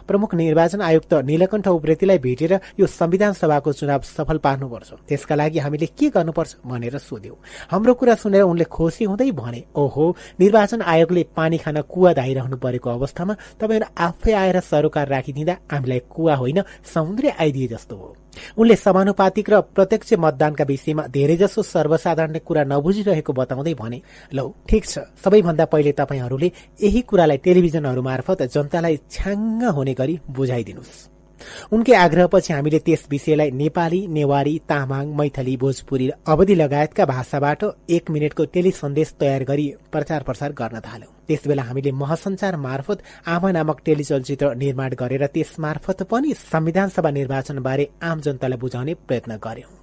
प्रमुख 0.09 0.35
निर्वाचन 0.35 0.81
आयुक्त 0.81 1.15
नीलकण्ठ 1.27 1.69
उप्रेतीलाई 1.69 2.19
भेटेर 2.19 2.53
यो 2.81 2.87
संविधान 2.87 3.33
सभाको 3.33 3.73
चुनाव 3.73 4.01
सफल 4.07 4.39
पार्नुपर्छ। 4.39 4.93
त्यसका 5.09 5.35
लागि 5.35 5.59
हामीले 5.59 5.87
के 5.99 6.09
गर्नुपर्छ 6.11 6.55
भनेर 6.67 6.99
सोध्यौं। 6.99 7.37
हाम्रो 7.71 7.95
कुरा 7.95 8.15
सुनेर 8.15 8.43
उनले 8.43 8.65
खुसी 8.67 9.05
हुँदै 9.05 9.31
भने 9.33 9.65
ओहो 9.75 10.05
निर्वाचन 10.41 10.83
आयोगले 10.83 11.23
पानी 11.37 11.59
खान 11.59 11.81
कुवा 11.83 12.13
धाइरहनु 12.13 12.57
परेको 12.57 12.91
अवस्थामा 12.91 13.35
तपाईँहरू 13.61 13.87
आफै 13.99 14.33
आएर 14.33 14.61
सरोकार 14.61 15.09
राखिदिँदा 15.09 15.57
हामीलाई 15.73 16.01
कुवा 16.11 16.35
होइन 16.37 16.63
समुद्रै 16.85 17.31
आइदिए 17.41 17.69
जस्तो 17.69 17.97
हो। 17.97 18.17
उनले 18.59 18.77
समानुपातिक 18.77 19.49
र 19.51 19.61
प्रत्यक्ष 19.73 20.13
मतदानका 20.21 20.65
विषयमा 20.65 21.07
धेरैजसो 21.09 21.63
सर्वसाधारण 21.65 22.37
कुरा 22.45 22.65
नबुझिरहेको 22.69 23.33
बताउँदै 23.33 23.75
भने 23.75 24.01
लौ 24.37 24.45
ठिक 24.69 24.85
छ। 24.85 24.99
सबैभन्दा 25.25 25.65
पहिले 25.65 25.93
तपाईँहरूले 25.93 26.49
यही 26.85 27.01
कुरालाई 27.01 27.39
टेलिभिजनहरू 27.41 28.03
मार्फत 28.03 28.43
जनतालाई 28.53 28.97
छ्याङ्ग 29.09 29.63
हुने 29.77 29.95
गरी 29.95 30.19
बुझाइदिनुहोस् 30.31 31.05
उनकै 31.73 31.95
आग्रहपछि 31.97 32.53
हामीले 32.53 32.79
त्यस 32.87 33.03
विषयलाई 33.11 33.51
नेपाली 33.61 34.01
नेवारी 34.17 34.55
तामाङ 34.69 35.07
मैथली 35.19 35.57
भोजपुरी 35.57 36.07
अवधि 36.27 36.55
लगायतका 36.55 37.05
भाषाबाट 37.13 37.65
एक 37.97 38.11
मिनटको 38.11 38.45
टेली 38.55 38.71
सन्देश 38.73 39.15
तयार 39.21 39.45
गरी 39.45 39.67
प्रचार 39.93 40.23
प्रसार 40.23 40.53
गर्न 40.53 40.81
थाल्यौं। 40.81 41.13
त्यसबेला 41.29 41.63
हामीले 41.63 41.93
महसञ्चार 42.03 42.57
मार्फत 42.67 42.99
आमा 43.29 43.51
नामक 43.53 43.81
टेलिचलचित्र 43.87 44.55
निर्माण 44.57 44.95
गरेर 45.01 45.27
त्यस 45.35 45.55
मार्फत 45.59 46.03
पनि 46.11 46.35
संविधान 46.43 46.89
सभा 46.97 47.11
निर्वाचन 47.21 47.59
बारे 47.63 47.91
आम 48.03 48.21
जनतालाई 48.21 48.59
बुझाउने 48.59 48.95
प्रयत्न 49.09 49.37
गर्यौं। 49.45 49.76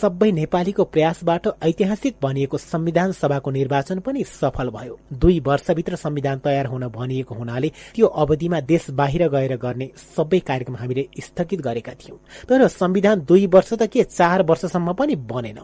सबै 0.00 0.30
नेपालीको 0.32 0.84
प्रयासबाट 0.84 1.46
ऐतिहासिक 1.62 2.16
भनिएको 2.22 2.58
संविधान 2.58 3.12
सभाको 3.12 3.50
निर्वाचन 3.50 3.98
पनि 3.98 4.24
सफल 4.24 4.68
भयो। 4.68 4.98
दुई 5.12 5.40
वर्षभित्र 5.40 5.96
संविधान 5.96 6.38
तयार 6.38 6.66
हुन 6.66 6.88
भनिएको 6.88 7.34
हुनाले 7.34 7.72
त्यो 7.94 8.06
अवधिमा 8.06 8.60
देश 8.62 8.90
बाहिर 8.90 9.28
गएर 9.28 9.56
गर्ने 9.56 9.90
सबै 10.16 10.38
कार्यक्रम 10.38 10.76
हामीले 10.76 11.08
स्थगित 11.20 11.60
गरेका 11.60 11.92
थियौं। 11.92 12.18
तर 12.48 12.66
संविधान 12.68 13.20
दुई 13.20 13.46
वर्ष 13.46 13.72
त 13.72 13.86
के 13.86 14.02
चार 14.02 14.42
वर्षसम्म 14.42 14.92
पनि 14.92 15.16
बनेन। 15.16 15.58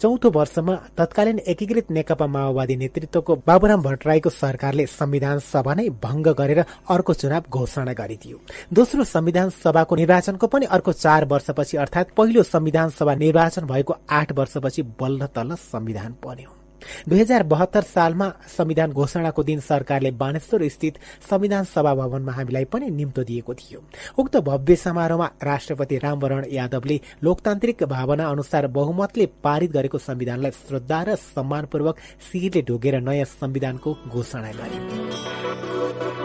चौथो 0.00 0.30
वर्षमा 0.30 0.74
तत्कालीन 0.98 1.38
एकीकृत 1.46 1.90
नेकपा 1.90 2.26
माओवादी 2.26 2.76
नेतृत्वको 2.76 3.36
बाबुराम 3.46 3.82
भट्टराईको 3.82 4.30
सरकारले 4.30 4.86
संविधान 4.88 5.38
सभा 5.42 5.74
नै 5.74 5.88
भंग 6.02 6.26
गरेर 6.40 6.60
अर्को 6.90 7.14
चुनाव 7.14 7.42
घोषणा 7.50 7.92
गरिदियो 7.92 8.40
दोस्रो 8.72 9.04
संविधान 9.04 9.50
सभाको 9.64 9.96
निर्वाचनको 9.96 10.46
पनि 10.46 10.66
अर्को 10.76 10.92
चार 10.94 11.24
वर्षपछि 11.24 11.76
अर्थात 11.76 12.10
पहिलो 12.16 12.42
संविधान 12.46 12.90
सभा 12.98 13.14
निर्वाचन 13.16 13.66
भएको 13.66 13.96
आठ 14.10 14.32
वर्षपछि 14.32 14.82
बल्ल 15.00 15.26
तल्ल 15.36 15.54
संविधान 15.68 16.16
बन्यो। 16.24 16.61
दुई 17.08 17.20
हजार 17.20 17.42
बहत्तर 17.42 17.82
सालमा 17.84 18.28
संविधान 18.56 18.92
घोषणाको 18.92 19.42
दिन 19.42 19.60
सरकारले 19.60 20.10
बानेश्वर 20.22 20.68
स्थित 20.68 20.98
संविधान 21.30 21.64
सभा 21.64 21.94
भवनमा 21.94 22.32
हामीलाई 22.32 22.64
पनि 22.64 22.90
निम्तो 22.90 23.22
दिएको 23.24 23.54
थियो। 23.54 23.80
उक्त 24.18 24.36
भव्य 24.48 24.76
समारोहमा 24.76 25.28
राष्ट्रपति 25.42 25.98
रामवरण 25.98 26.44
यादवले 26.52 27.00
लोकतान्त्रिक 27.24 27.82
भावना 27.84 28.28
अनुसार 28.28 28.66
बहुमतले 28.78 29.26
पारित 29.44 29.70
गरेको 29.72 29.98
संविधानलाई 29.98 30.50
श्रद्धा 30.50 31.02
र 31.02 31.14
सम्मानपूर्वक 31.16 31.96
शिरले 32.32 32.62
ढोगेर 32.68 33.00
नयाँ 33.00 33.24
संविधानको 33.32 33.96
घोषणा 34.08 34.50
गरे 34.60 36.21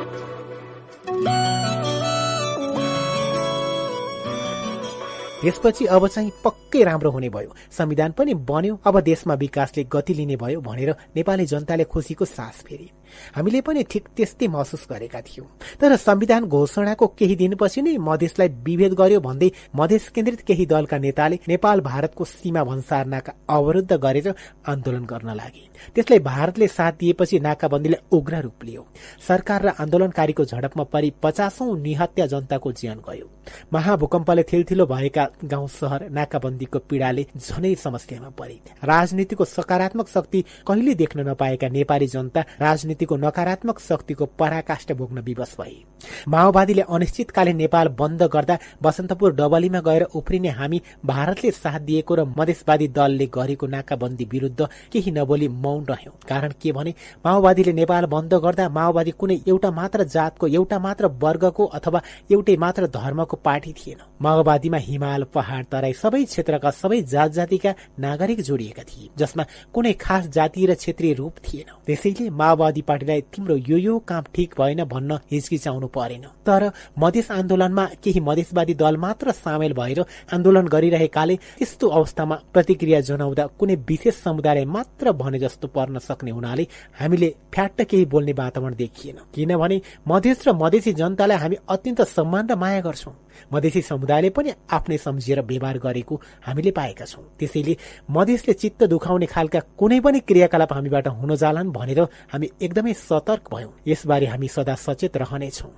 त्यसपछि 5.41 5.85
अब 5.85 6.07
चाहिँ 6.07 6.31
पक्कै 6.43 6.83
राम्रो 6.83 7.11
हुने 7.11 7.29
भयो। 7.29 7.55
संविधान 7.71 8.11
पनि 8.11 8.33
बन्यो 8.33 8.79
अब 8.85 8.99
देशमा 8.99 9.33
विकासले 9.33 9.83
गति 9.83 10.13
लिने 10.13 10.35
भयो 10.35 10.61
भनेर 10.61 10.95
नेपाली 11.15 11.45
जनताले 11.45 11.83
खुसीको 11.83 12.25
सास 12.25 12.63
फेरि। 12.67 12.89
हामीले 13.35 13.61
पनि 13.61 13.83
ठिक 13.83 14.07
त्यस्तै 14.17 14.47
महसुस 14.47 14.87
गरेका 14.89 15.21
थियौं। 15.21 15.47
तर 15.79 15.95
संविधान 15.97 16.45
घोषणाको 16.45 17.07
केही 17.17 17.35
दिनपछि 17.35 17.81
नै 17.81 17.97
मधेसलाई 17.99 18.49
विभेद 18.65 18.93
गर्यो 18.93 19.19
भन्दै 19.19 19.49
मधेस 19.75 20.09
केन्द्रित 20.09 20.41
केही 20.47 20.65
दलका 20.65 20.97
नेताले 20.97 21.39
नेपाल 21.47 21.79
भारतको 21.81 22.23
सीमा 22.25 22.63
भन्सार 22.63 23.05
नाका 23.05 23.33
अवरुद्ध 23.49 23.93
गरेर 23.95 24.33
आन्दोलन 24.67 25.05
गर्न 25.05 25.29
लागे। 25.35 25.65
त्यसलाई 25.95 26.19
भारतले 26.19 26.67
साथ 26.67 26.91
दिएपछि 26.99 27.39
नाकाबन्दीले 27.39 27.97
उग्र 28.11 28.41
रूप 28.41 28.63
लियो। 28.63 28.85
सरकार 29.27 29.61
र 29.61 29.73
आन्दोलनकारीको 29.79 30.45
झडपमा 30.45 30.83
परि 30.83 31.11
पचासौं 31.23 31.77
निहत्या 31.77 32.25
जनताको 32.25 32.71
ज्यान 32.71 32.99
गयो। 33.09 33.27
महाभूकम्पले 33.73 34.43
थिलथिलो 34.43 34.85
भएका 34.85 35.27
गाउँ 35.45 35.67
सहर 35.69 36.09
नाकाबन्दीको 36.09 36.79
पीड़ाले 36.79 37.25
झनै 37.37 37.73
समस्यामा 37.77 38.29
परे। 38.29 38.59
राजनीतिको 38.83 39.45
सकारात्मक 39.45 40.07
शक्ति 40.07 40.43
कहिले 40.67 40.93
देख्न 40.95 41.27
नपाएका 41.29 41.67
नेपाली 41.69 42.07
जनता 42.07 42.41
राजनीति 42.59 43.05
राजनीतिको 43.07 43.15
नकारात्मक 43.17 43.79
शक्तिको 43.79 44.25
पराकाष्ठ 44.39 44.91
भोग्न 44.93 45.19
विवश 45.19 45.55
भए 45.59 45.83
माओवादीले 46.27 46.81
अनिश्चितकालीन 46.87 47.55
नेपाल 47.57 47.87
बन्द 47.99 48.23
गर्दा 48.33 48.57
बसन्तपुर 48.83 49.33
डबलीमा 49.35 49.79
गएर 49.79 50.03
उफ्रिने 50.15 50.49
हामी 50.49 50.81
भारतले 51.05 51.51
साथ 51.51 51.79
दिएको 51.79 52.15
र 52.15 52.25
मधेसवादी 52.37 52.87
दलले 52.87 53.25
गरेको 53.33 53.67
नाकाबन्दी 53.67 54.25
विरूद्ध 54.31 54.67
केही 54.91 55.11
नबोली 55.11 55.47
मौन 55.47 55.85
रह्यौं। 55.89 56.13
कारण 56.27 56.51
के 56.61 56.71
भने 56.71 56.93
माओवादीले 57.25 57.73
नेपाल 57.73 58.05
बन्द 58.05 58.33
गर्दा 58.33 58.69
माओवादी 58.69 59.11
कुनै 59.11 59.37
एउटा 59.47 59.71
मात्र 59.71 60.03
जातको 60.05 60.47
एउटा 60.49 60.79
मात्र 60.79 61.05
वर्गको 61.23 61.65
अथवा 61.77 62.01
एउटै 62.31 62.55
मात्र 62.57 62.87
धर्मको 62.87 63.37
पार्टी 63.37 63.73
थिएन। 63.73 63.99
माओवादीमा 64.21 64.77
हिमाल 64.77 65.23
पहाड़ 65.33 65.63
तराई 65.71 65.93
सबै 65.93 66.23
क्षेत्रका 66.25 66.69
सबै 66.71 67.01
जात 67.03 67.31
जातिका 67.31 67.73
नागरिक 67.99 68.41
जोडिएका 68.41 68.83
थिए 68.83 69.09
जसमा 69.17 69.43
कुनै 69.73 69.93
खास 69.97 70.27
जाति 70.29 70.65
र 70.65 70.75
क्षेत्रीय 70.75 71.13
रूप 71.13 71.33
थिएन। 71.45 71.67
त्यसैले 71.85 72.29
माओवादी 72.29 72.81
पार्टीलाई 72.87 73.21
तिम्रो 73.27 73.55
यो 73.69 73.77
यो 73.77 73.97
काम 74.07 74.23
ठिक 74.33 74.53
भएन 74.59 74.83
भन्न 74.85 75.19
हिचकिचाउनु 75.31 75.87
परेन। 75.87 76.25
तर 76.47 76.63
मधेस 76.99 77.31
आन्दोलनमा 77.31 77.85
केही 78.03 78.19
मधेसवादी 78.19 78.73
दल 78.73 78.97
मात्र 78.97 79.31
सामेल 79.33 79.73
भएर 79.73 79.99
आन्दोलन 80.33 80.67
गरिरहेकाले 80.67 81.35
त्यस्तो 81.57 81.87
अवस्थामा 81.89 82.35
प्रतिक्रिया 82.53 82.99
जनाउँदा 83.09 83.45
कुनै 83.59 83.75
विशेष 83.89 84.15
समुदायलाई 84.23 84.65
मात्र 84.67 85.11
भने 85.13 85.39
जस्तो 85.39 85.67
पर्न 85.67 85.99
सक्ने 85.99 86.31
हुनाले 86.31 86.67
हामीले 86.99 87.29
फ्याट्ट 87.53 87.81
केही 87.83 88.05
बोल्ने 88.05 88.33
वातावरण 88.33 88.75
देखिएन। 88.75 89.17
किनभने 89.35 89.81
मधेस 90.07 90.47
र 90.47 90.53
मधेसी 90.55 90.93
जनतालाई 90.93 91.37
हामी 91.37 91.55
अत्यन्त 91.69 92.01
सम्मान 92.07 92.47
र 92.47 92.55
माया 92.55 92.81
गर्छौं। 92.81 93.13
मधेसी 93.53 93.81
समुदायले 93.81 94.29
पनि 94.29 94.51
आफ्नै 94.71 94.97
सम्झिएर 94.97 95.41
व्यवहार 95.41 95.77
गरेको 95.77 96.21
हामीले 96.45 96.71
पाएका 96.71 97.05
छौं। 97.05 97.23
त्यसैले 97.39 97.77
मधेसले 98.11 98.53
चित्त 98.53 98.83
दुखाउने 98.83 99.25
खालका 99.25 99.59
कुनै 99.79 99.99
पनि 99.99 100.19
क्रियाकलाप 100.19 100.73
हामीबाट 100.73 101.07
हुन 101.07 101.35
जालान् 101.35 101.71
भनेर 101.71 102.01
हामी 102.33 102.49
एकदमै 102.61 102.93
सतर्क 102.93 103.53
भयौं। 103.53 103.71
यसबारे 103.87 104.25
हामी 104.25 104.47
सदा 104.47 104.75
सचेत 104.75 105.17
रहनेछौ। 105.17 105.69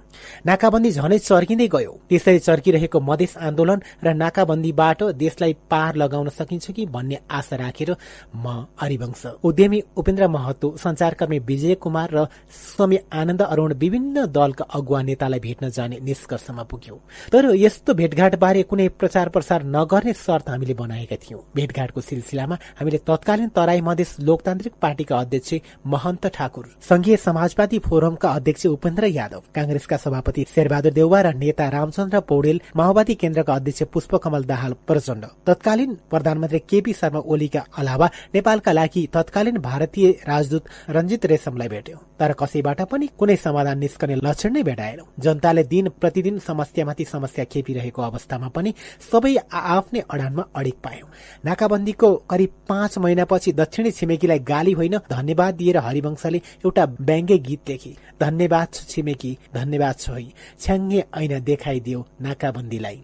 नाकाबन्दी 0.45 0.91
झनै 0.91 1.17
चर्किँदै 1.19 1.67
गयो। 1.67 1.93
त्यसरी 2.09 2.39
चर्किरहेको 2.39 2.99
मधेस 2.99 3.37
आन्दोलन 3.37 3.79
र 4.03 4.13
नाकाबन्दीबाट 4.13 5.03
देशलाई 5.15 5.53
पार 5.69 5.95
लगाउन 5.95 6.29
सकिन्छ 6.29 6.71
कि 6.71 6.85
भन्ने 6.85 7.17
आशा 7.29 7.55
राखेर 7.55 7.95
म 8.35 8.65
हरिवंश। 8.81 9.25
उद्यमी 9.43 9.79
उपेन्द्र 9.97 10.27
महतो 10.27 10.75
संचारकर्मी 10.77 11.39
विजय 11.39 11.75
कुमार 11.75 12.09
र 12.13 12.25
स्वामी 12.49 12.97
आनन्द 13.13 13.41
अरूण 13.41 13.73
विभिन्न 13.73 14.25
दलका 14.27 14.65
अगुवा 14.65 15.01
नेतालाई 15.01 15.39
भेट्न 15.39 15.69
जाने 15.69 15.99
निष्कर्षमा 15.99 16.63
पुग्यौं। 16.63 16.97
तर 17.31 17.48
यस्तो 17.53 17.93
भेटघाट 17.93 18.35
बारे 18.35 18.61
कुनै 18.63 18.87
प्रचार 18.99 19.29
प्रसार 19.29 19.63
नगर्ने 19.65 20.13
शर्त 20.15 20.49
हामीले 20.49 20.73
बनाएका 20.73 21.15
थियौं। 21.15 21.41
भेटघाटको 21.55 22.01
सिलसिलामा 22.01 22.55
हामीले 22.79 22.97
तत्कालीन 23.07 23.49
तराई 23.55 23.81
मधेस 23.81 24.15
लोकतान्त्रिक 24.19 24.73
पार्टीका 24.81 25.17
अध्यक्ष 25.17 25.53
महन्त 25.85 26.27
ठाकुर 26.35 26.65
संघीय 26.89 27.15
समाजवादी 27.17 27.79
फोरमका 27.79 28.29
अध्यक्ष 28.31 28.65
उपेन्द्र 28.67 29.05
यादव 29.09 29.41
कांग्रेसका 29.55 29.97
सभापति 29.97 30.45
शेरबहादुर 30.55 30.93
देउवा 30.93 31.21
र 31.21 31.33
नेता 31.35 31.69
रामचन्द्र 31.69 32.19
पौडेल 32.29 32.61
माओवादी 32.75 33.15
केन्द्रका 33.15 33.53
अध्यक्ष 33.53 33.83
पुष्पकमल 33.93 34.43
दाहाल 34.43 34.73
प्रचण्ड। 34.87 35.25
तत्कालीन 35.47 35.97
प्रधानमन्त्री 36.09 36.59
केपी 36.69 36.93
शर्मा 36.93 37.19
ओलीका 37.25 37.65
अलावा 37.77 38.09
नेपालका 38.33 38.71
लागि 38.71 39.07
तत्कालीन 39.13 39.57
भारतीय 39.61 40.11
राजदूत 40.27 40.63
रञ्जित 40.89 41.25
रेशमलाई 41.25 41.67
भेट्यौं। 41.67 41.99
तर 42.19 42.31
कसैबाट 42.33 42.81
पनि 42.91 43.07
कुनै 43.19 43.35
समाधान 43.35 43.77
निस्कने 43.79 44.15
लक्षण 44.15 44.53
नै 44.53 44.63
भेटाएनौ। 44.63 45.05
जनताले 45.19 45.63
दिन 45.63 45.89
प्रतिदिन 46.01 46.39
समस्यामाथि 46.39 47.05
समस्या 47.05 47.38
खेपिरहेको 47.45 48.01
अवस्थामा 48.01 48.47
पनि 48.47 48.73
सबै 49.11 49.35
आफ्नै 49.51 49.99
अडानमा 50.09 50.43
अडिक 50.55 50.77
पायौं। 50.83 51.07
नाकाबन्दीको 51.45 52.15
करिब 52.29 52.51
पाँच 52.69 52.97
महिनापछि 52.97 53.51
दक्षिणी 53.53 53.91
छिमेकीलाई 53.91 54.39
गाली 54.39 54.71
होइन 54.71 54.97
धन्यवाद 55.09 55.55
दिएर 55.55 55.77
हरिवंशले 55.77 56.41
एउटा 56.65 56.83
व्यङ्ग्य 57.01 57.37
गीत 57.37 57.69
लेखे। 57.69 57.95
धन्यवाद 58.21 58.67
छ 58.73 58.87
छिमेकी 58.87 59.37
धन्यवाद 59.53 59.95
छ 59.99 60.09
है। 60.09 60.31
छ्याङ्गे 60.59 61.03
ऐना 61.17 61.39
देखाइदियो 61.39 62.05
नाकाबन्दीलाई। 62.21 62.99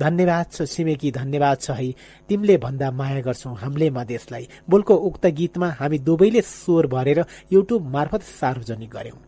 धन्यवाद 0.00 0.46
छ 0.52 0.62
छिमेकी 0.62 1.10
धन्यवाद 1.10 1.58
छ 1.60 1.70
है। 1.70 1.94
तिमीले 2.28 2.56
भन्दा 2.56 2.90
माया 2.90 3.20
गर्छौ 3.20 3.54
हामीले 3.54 3.90
मधेसलाई। 3.90 4.48
बोलको 4.70 4.94
उक्त 4.94 5.26
गीतमा 5.26 5.68
हामी 5.70 5.98
दुवैले 5.98 6.40
स्वर 6.40 6.86
भरेर 6.86 7.24
युट्युब 7.52 7.82
मार्फत 7.86 8.22
सार्वजनिक 8.22 8.90
गर्यौं 8.90 9.18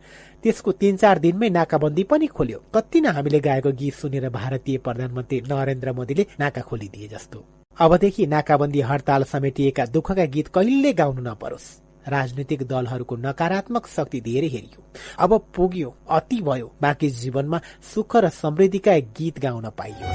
त्यसको 0.42 0.72
तीन 0.72 0.96
चार 0.96 1.18
दिनमै 1.18 1.48
नाकाबन्दी 1.50 2.02
पनि 2.04 2.26
खोल्यो। 2.26 2.58
कति 2.74 3.00
नै 3.00 3.10
हामीले 3.10 3.40
गाएको 3.40 3.70
गीत 3.72 3.94
सुनेर 3.94 4.28
भारतीय 4.30 4.78
प्रधानमन्त्री 4.78 5.40
नरेन्द्र 5.50 5.92
मोदीले 5.92 6.26
नाका 6.40 6.60
खोलिदिए 6.60 7.08
जस्तो। 7.08 7.38
अबदेखि 7.76 8.26
नाकाबन्दी 8.26 8.80
हडताल 8.80 9.22
समेटिएका 9.24 9.84
दुःखका 9.86 10.24
गीत 10.34 10.48
कहिले 10.48 10.92
गाउनु 10.92 11.22
नपरोस्। 11.22 11.66
राजनैतिक 12.08 12.62
दलहरूको 12.62 13.16
नकारात्मक 13.16 13.86
शक्ति 13.86 14.20
धेरै 14.20 14.48
हेरियो। 14.48 14.80
अब 15.18 15.30
पुग्यो 15.56 15.90
अति 16.08 16.40
भयो 16.40 16.70
बाँकी 16.82 17.08
जीवनमा 17.10 17.60
सुख 17.94 18.16
र 18.16 18.28
समृद्धिका 18.32 18.98
गीत 19.18 19.38
गाउन 19.38 19.68
पाइयो। 19.78 20.14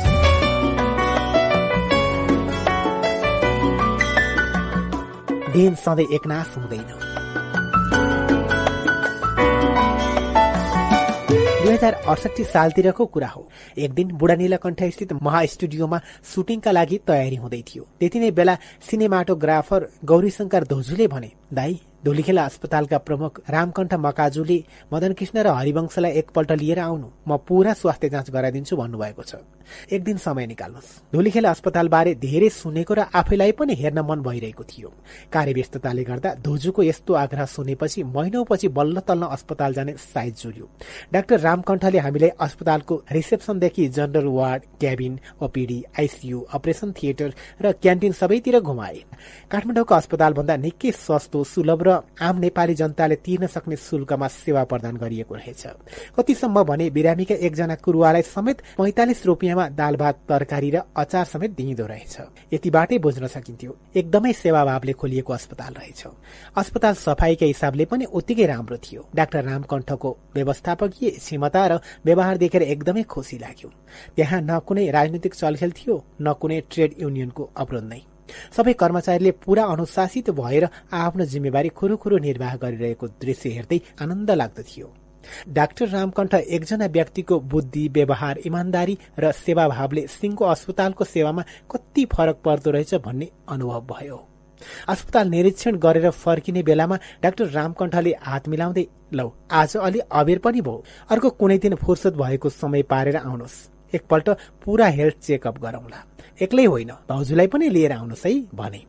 दिन 5.53 5.75
सधैँ 5.75 6.07
एकनाश 6.15 6.53
हुँदैन। 6.57 7.10
दुई 11.71 11.77
हजार 11.77 11.93
अडसठी 12.03 12.43
सालतिरको 12.43 13.05
कुरा 13.05 13.27
हो। 13.27 13.47
एक 13.77 13.91
दिन 13.93 14.07
बुढा 14.11 14.35
नीलकण्ठ 14.35 14.83
स्थित 14.91 15.13
महा 15.23 15.45
स्टुडियोमा 15.47 15.99
सुटिङका 16.27 16.71
लागि 16.71 16.97
तयारी 17.07 17.35
हुँदै 17.35 17.61
थियो। 17.63 17.83
त्यति 17.99 18.19
नै 18.19 18.31
बेला 18.31 18.55
सिनेमाटोग्राफर 18.83 19.87
गौरीशंकर 20.03 20.63
धोजुले 20.67 21.07
भने 21.07 21.31
दाई 21.53 21.79
धुलीखेला 22.05 22.43
अस्पतालका 22.45 22.97
प्रमुख 22.97 23.39
रामकण्ठ 23.49 23.93
मकाजुले 23.93 24.59
मदन 24.93 25.13
कृष्ण 25.13 25.37
र 25.39 25.47
हरिवंशलाई 25.53 26.11
एकपल्ट 26.11 26.51
लिएर 26.51 26.79
आउनु। 26.79 27.07
म 27.27 27.37
पूरा 27.47 27.73
स्वास्थ्य 27.73 28.09
जाँच 28.09 28.29
गराइदिन्छु 28.31 28.75
भन्नुभएको 28.75 29.23
छ। 29.23 29.35
एक 29.87 30.03
दिन 30.03 30.17
समय 30.17 30.45
निकाल्नुहोस्। 30.47 31.13
धुलीखेल 31.13 31.45
अस्पतालबारे 31.45 32.13
धेरै 32.17 32.49
सुनेको 32.49 32.93
र 32.93 32.99
आफैलाई 33.13 33.51
पनि 33.53 33.73
हेर्न 33.75 33.99
मन 34.01 34.19
भइरहेको 34.21 34.63
थियो। 34.63 34.89
कार्यव्यस्तताले 35.31 36.03
गर्दा 36.03 36.29
धोजुको 36.43 36.83
यस्तो 36.83 37.13
आग्रह 37.13 37.45
सुनेपछि 37.45 38.03
महिनौपछि 38.03 38.67
बल्ल 38.67 38.99
तल्ल 39.07 39.23
अस्पताल 39.31 39.73
जाने 39.73 39.93
साइज 39.95 40.41
जुर्यो 40.41 40.65
डाक्टर 41.13 41.39
रामकण्ठले 41.39 41.99
हामीलाई 41.99 42.29
अस्पतालको 42.41 42.95
रिसेप्सनदेखि 43.11 43.87
general 43.87 44.27
ward 44.27 44.63
cabin 44.79 45.19
OPD 45.39 45.83
ICU 45.99 46.39
operation 46.51 46.91
theatre 46.91 47.33
र 47.61 47.71
क्यान्टिन 47.71 48.11
सबैतिर 48.11 48.59
घुमाए। 48.59 48.99
काठमाडौँको 49.51 49.95
अस्पतालभन्दा 49.95 50.55
निकै 50.57 50.91
सस्तो 50.91 51.43
सुलभ 51.45 51.81
र 51.87 51.89
आम 52.21 52.39
नेपाली 52.39 52.73
जनताले 52.73 53.15
तिर्न 53.15 53.47
सक्ने 53.47 53.75
शुल्कमा 53.75 54.27
सेवा 54.27 54.63
प्रदान 54.63 54.97
गरिएको 54.97 55.35
रहेछ। 55.35 55.63
कतिसम्म 56.17 56.63
भने 56.63 56.89
बिरामीका 56.89 57.35
एकजना 57.37 57.75
कुरुवालाई 57.75 58.21
समेत 58.21 58.61
पैंतालिस 58.77 59.25
रुपियाँमा 59.25 59.67
दाल 59.71 59.95
भात 59.95 60.15
तरकारी 60.29 60.69
र 60.71 60.81
अचार 60.95 61.25
समेत 61.25 61.51
दिइँदो 61.51 61.85
रहेछ। 61.85 62.17
यतिबाटै 62.53 62.97
बुझ्न 62.97 63.27
सकिन्थ्यो। 63.27 63.75
एकदमै 63.95 64.33
सेवाभावले 64.33 64.93
खोलिएको 64.93 65.33
अस्पताल 65.33 65.73
रहेछ। 65.73 66.01
अस्पताल 66.57 66.93
सफाईका 66.93 67.45
हिसाबले 67.45 67.85
पनि 67.85 68.05
उत्तिकै 68.05 68.45
राम्रो 68.45 68.77
थियो। 68.77 69.07
डाक्टर 69.15 69.43
रामकण्ठको 69.43 70.17
व्यवस्थापकीय 70.35 71.09
क्षमता 71.09 71.67
र 71.67 71.79
व्यवहार 72.05 72.37
देखेर 72.37 72.61
एकदमै 72.63 73.03
खुसी 73.03 73.37
लाग्यो। 73.37 73.69
त्यहाँ 74.15 74.41
न 74.41 74.59
कुनै 74.59 74.89
राजनीतिक 74.91 75.33
चलखेल 75.33 75.71
थियो 75.71 75.95
न 76.21 76.33
कुनै 76.33 76.61
ट्रेड 76.71 76.91
युनियनको 77.01 77.49
अवरोध 77.57 77.83
नै। 77.83 78.01
सबै 78.57 78.73
कर्मचारीले 78.73 79.31
पूरा 79.43 79.63
अनुशासित 79.65 80.29
भएर 80.39 80.67
आफ्नो 80.93 81.25
जिम्मेवारी 81.25 81.69
खुरुखुरु 81.75 82.17
निर्वाह 82.17 82.55
गरिरहेको 82.55 83.07
दृश्य 83.21 83.49
हेर्दै 83.49 83.79
आनन्द 84.01 84.31
लाग्दथ्यो 84.31 84.87
डाक्टर 85.49 85.87
रामकण्ठ 85.87 86.33
एकजना 86.33 86.85
व्यक्तिको 86.87 87.39
बुद्धि 87.51 87.87
व्यवहार 87.87 88.37
इमान्दारी 88.45 88.97
र 89.19 89.31
सेवाभावले 89.37 90.05
सिंहको 90.09 90.45
अस्पतालको 90.45 91.03
सेवामा 91.05 91.43
कति 91.71 92.05
फरक 92.13 92.41
पर्दो 92.45 92.71
रहेछ 92.71 92.93
भन्ने 93.05 93.27
अनुभव 93.49 93.81
भयो। 93.91 94.17
अस्पताल 94.87 95.27
निरीक्षण 95.29 95.77
गरेर 95.77 96.09
फर्किने 96.15 96.63
बेलामा 96.63 96.97
डाक्टर 97.23 97.49
रामकण्ठले 97.49 98.13
हात 98.21 98.47
मिलाउँदै 98.49 98.85
लौ 99.13 99.29
आज 99.51 99.77
अलि 99.77 99.99
अबेर 100.11 100.39
पनि 100.39 100.61
भयो 100.61 100.83
अर्को 101.09 101.29
कुनै 101.39 101.57
दिन 101.57 101.75
फुर्सद 101.75 102.15
भएको 102.15 102.49
समय 102.51 102.83
पारेर 102.91 103.17
आउनुहोस् 103.17 103.57
एकपल्ट 103.93 104.29
पूरा 104.63 104.87
हेल्थ 104.87 105.15
चेकअप 105.21 105.57
गरौंला। 105.59 105.99
एक्लै 106.41 106.65
होइन 106.65 106.91
भाउजूलाई 107.09 107.47
पनि 107.47 107.69
लिएर 107.69 107.91
आउनुहोस् 107.91 108.25
है 108.25 108.33
भने। 108.53 108.81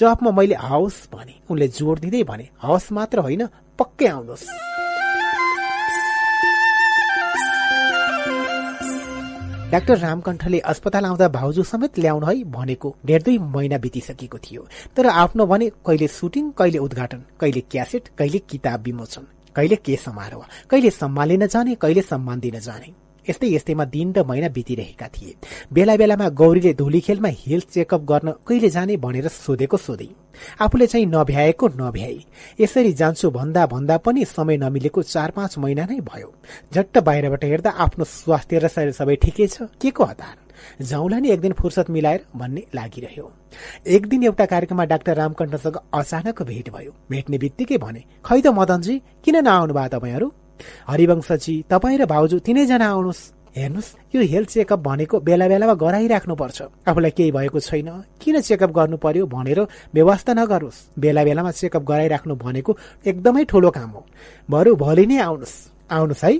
जवाबमा 0.00 0.30
मैले 0.30 0.54
हवस् 0.54 1.08
भने। 1.12 1.34
उनले 1.50 1.68
जोड 1.68 1.98
दिँदै 2.00 2.22
भने 2.24 2.48
हवस् 2.62 2.92
मात्र 2.92 3.18
होइन 3.18 3.46
पक्कै 3.78 4.06
आउनुहोस्। 4.06 4.46
डाक्टर 9.66 9.98
रामकण्ठले 9.98 10.58
अस्पताल 10.62 11.04
आउँदा 11.04 11.28
भाउजू 11.28 11.62
समेत 11.62 11.98
ल्याउनु 11.98 12.26
है 12.26 12.34
भनेको 12.50 12.94
डेढ 13.04 13.22
दुई 13.22 13.38
महिना 13.38 13.78
बितिसकेको 13.78 14.38
थियो। 14.38 14.62
तर 14.96 15.06
आफ्नो 15.06 15.46
भने 15.46 15.66
कहिले 15.86 16.08
सुटिङ 16.08 16.50
कहिले 16.50 16.78
उद्घाटन 16.78 17.20
कहिले 17.40 17.60
क्यासेट 17.60 18.08
कहिले 18.18 18.38
किताब 18.50 18.82
विमोचन 18.82 19.26
कहिले 19.56 19.76
के 19.76 19.96
समारोह 19.96 20.46
कहिले 20.70 20.90
सम्मान 20.90 21.28
लिन 21.28 21.46
जाने 21.46 21.74
कहिले 21.74 22.02
सम्मान 22.02 22.40
दिन 22.40 22.58
जाने। 22.60 23.05
यस्तै 23.28 23.48
यस्तैमा 23.48 23.84
दिन 23.84 24.12
र 24.12 24.24
महिना 24.24 24.48
बितिरहेका 24.48 25.08
थिए। 25.08 25.34
बेला 25.72 25.96
बेलामा 25.96 26.28
गौरीले 26.30 26.72
धुली 26.74 27.00
खेलमा 27.00 27.28
हेल्थ 27.28 27.68
चेकअप 27.74 28.02
गर्न 28.02 28.28
कहिले 28.46 28.70
जाने 28.70 28.96
भनेर 28.96 29.28
सोधेको 29.28 29.76
सोधे। 29.76 30.08
आफूले 30.60 30.86
चाहिँ 30.86 31.06
नभ्याएको 31.06 31.68
नभ्याए 31.80 32.18
यसरी 32.60 32.92
जान्छु 32.92 33.30
भन्दा 33.30 33.66
भन्दा 33.66 33.96
पनि 33.98 34.24
समय 34.26 34.56
नमिलेको 34.56 35.02
चार 35.02 35.30
पाँच 35.30 35.58
महिना 35.58 35.84
नै 35.86 36.00
भयो। 36.00 36.32
झट्ट 36.74 36.98
बाहिरबाट 36.98 37.44
हेर्दा 37.44 37.70
आफ्नो 37.70 38.04
स्वास्थ्य 38.04 38.58
र 38.58 38.68
शरीर 38.68 38.92
सबै 38.92 39.16
ठिकै 39.16 39.46
छ। 39.48 39.68
के 39.80 39.90
को 39.90 40.04
हतार 40.04 40.36
जाउँला 40.84 41.18
नि 41.18 41.30
एक 41.30 41.40
दिन 41.40 41.52
फुर्सद 41.52 41.86
मिलाएर 41.90 42.20
भन्ने 42.36 42.62
लागिरह्यो। 42.74 43.26
एक 43.86 44.06
दिन 44.06 44.22
एउटा 44.24 44.44
कार्यक्रममा 44.46 44.84
डाक्टर 44.84 45.16
रामकण्ठसँग 45.16 45.76
अचानक 45.92 46.42
भेट 46.42 46.70
भयो। 46.70 46.92
भेट्ने 47.10 47.38
बित्तिकै 47.38 47.78
भने 47.78 48.02
खै 48.24 48.40
त 48.40 48.46
मदनजी 48.52 48.94
किन 49.24 49.36
नआउनु 49.44 49.74
भयो 49.74 49.88
तपाईँहरू? 49.88 50.28
हरिवंशजी 50.88 51.64
तपाईँ 51.70 51.98
र 51.98 52.04
भाउजू 52.06 52.38
तिनैजना 52.38 52.86
आउनुहोस्। 52.86 53.22
हेर्नुहोस् 53.56 53.94
यो 54.14 54.20
हेल्थ 54.22 54.48
चेकअप 54.48 54.78
भनेको 54.78 55.16
बेला 55.20 55.48
बेलामा 55.48 55.74
गराइराख्नुपर्छ। 55.74 56.58
आफूलाई 56.88 57.10
केही 57.10 57.30
भएको 57.32 57.60
छैन। 57.60 57.88
किन 58.20 58.40
चेकअप 58.40 58.70
गर्नु 58.70 58.96
पर्यो 58.96 59.26
भनेर 59.26 59.60
व्यवस्था 59.94 60.32
नगरोस्। 60.34 60.78
बेला 60.98 61.24
बेलामा 61.24 61.50
चेकअप 61.50 61.82
गराइराख्नु 61.82 62.34
भनेको 62.36 62.76
एकदमै 63.06 63.44
ठुलो 63.44 63.70
काम 63.70 63.90
हो। 63.90 64.04
बरु 64.50 64.76
भोलि 64.76 65.06
नै 65.06 65.16
आउनुहोस्। 65.18 65.54
आउनुहोस् 65.90 66.24
है। 66.24 66.32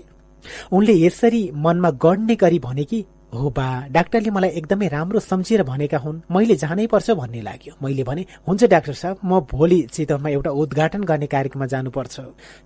उनले 0.72 0.94
यसरी 0.94 1.50
मनमा 1.54 1.90
गढ्ने 1.90 2.34
गरी 2.36 2.58
भने 2.58 2.84
कि 2.84 3.04
हो 3.36 3.50
बा 3.50 3.66
डाक्टरले 3.92 4.30
मलाई 4.30 4.50
एकदमै 4.58 4.88
राम्रो 4.88 5.20
सम्झेर 5.20 5.62
भनेका 5.62 5.98
हुन्। 5.98 6.20
मैले 6.30 6.56
जानै 6.56 6.86
पर्छ 6.86 7.10
भन्ने 7.20 7.40
लाग्यो। 7.42 7.72
मैले 7.82 8.02
भने 8.02 8.22
हुन्छ 8.48 8.64
डाक्टर 8.64 8.92
साहब 8.92 9.16
म 9.24 9.40
भोलि 9.52 9.80
चितवनमा 9.92 10.28
एउटा 10.28 10.50
उद्घाटन 10.50 11.02
गर्ने 11.04 11.26
कार्यक्रममा 11.26 11.66
जानुपर्छ। 11.66 12.14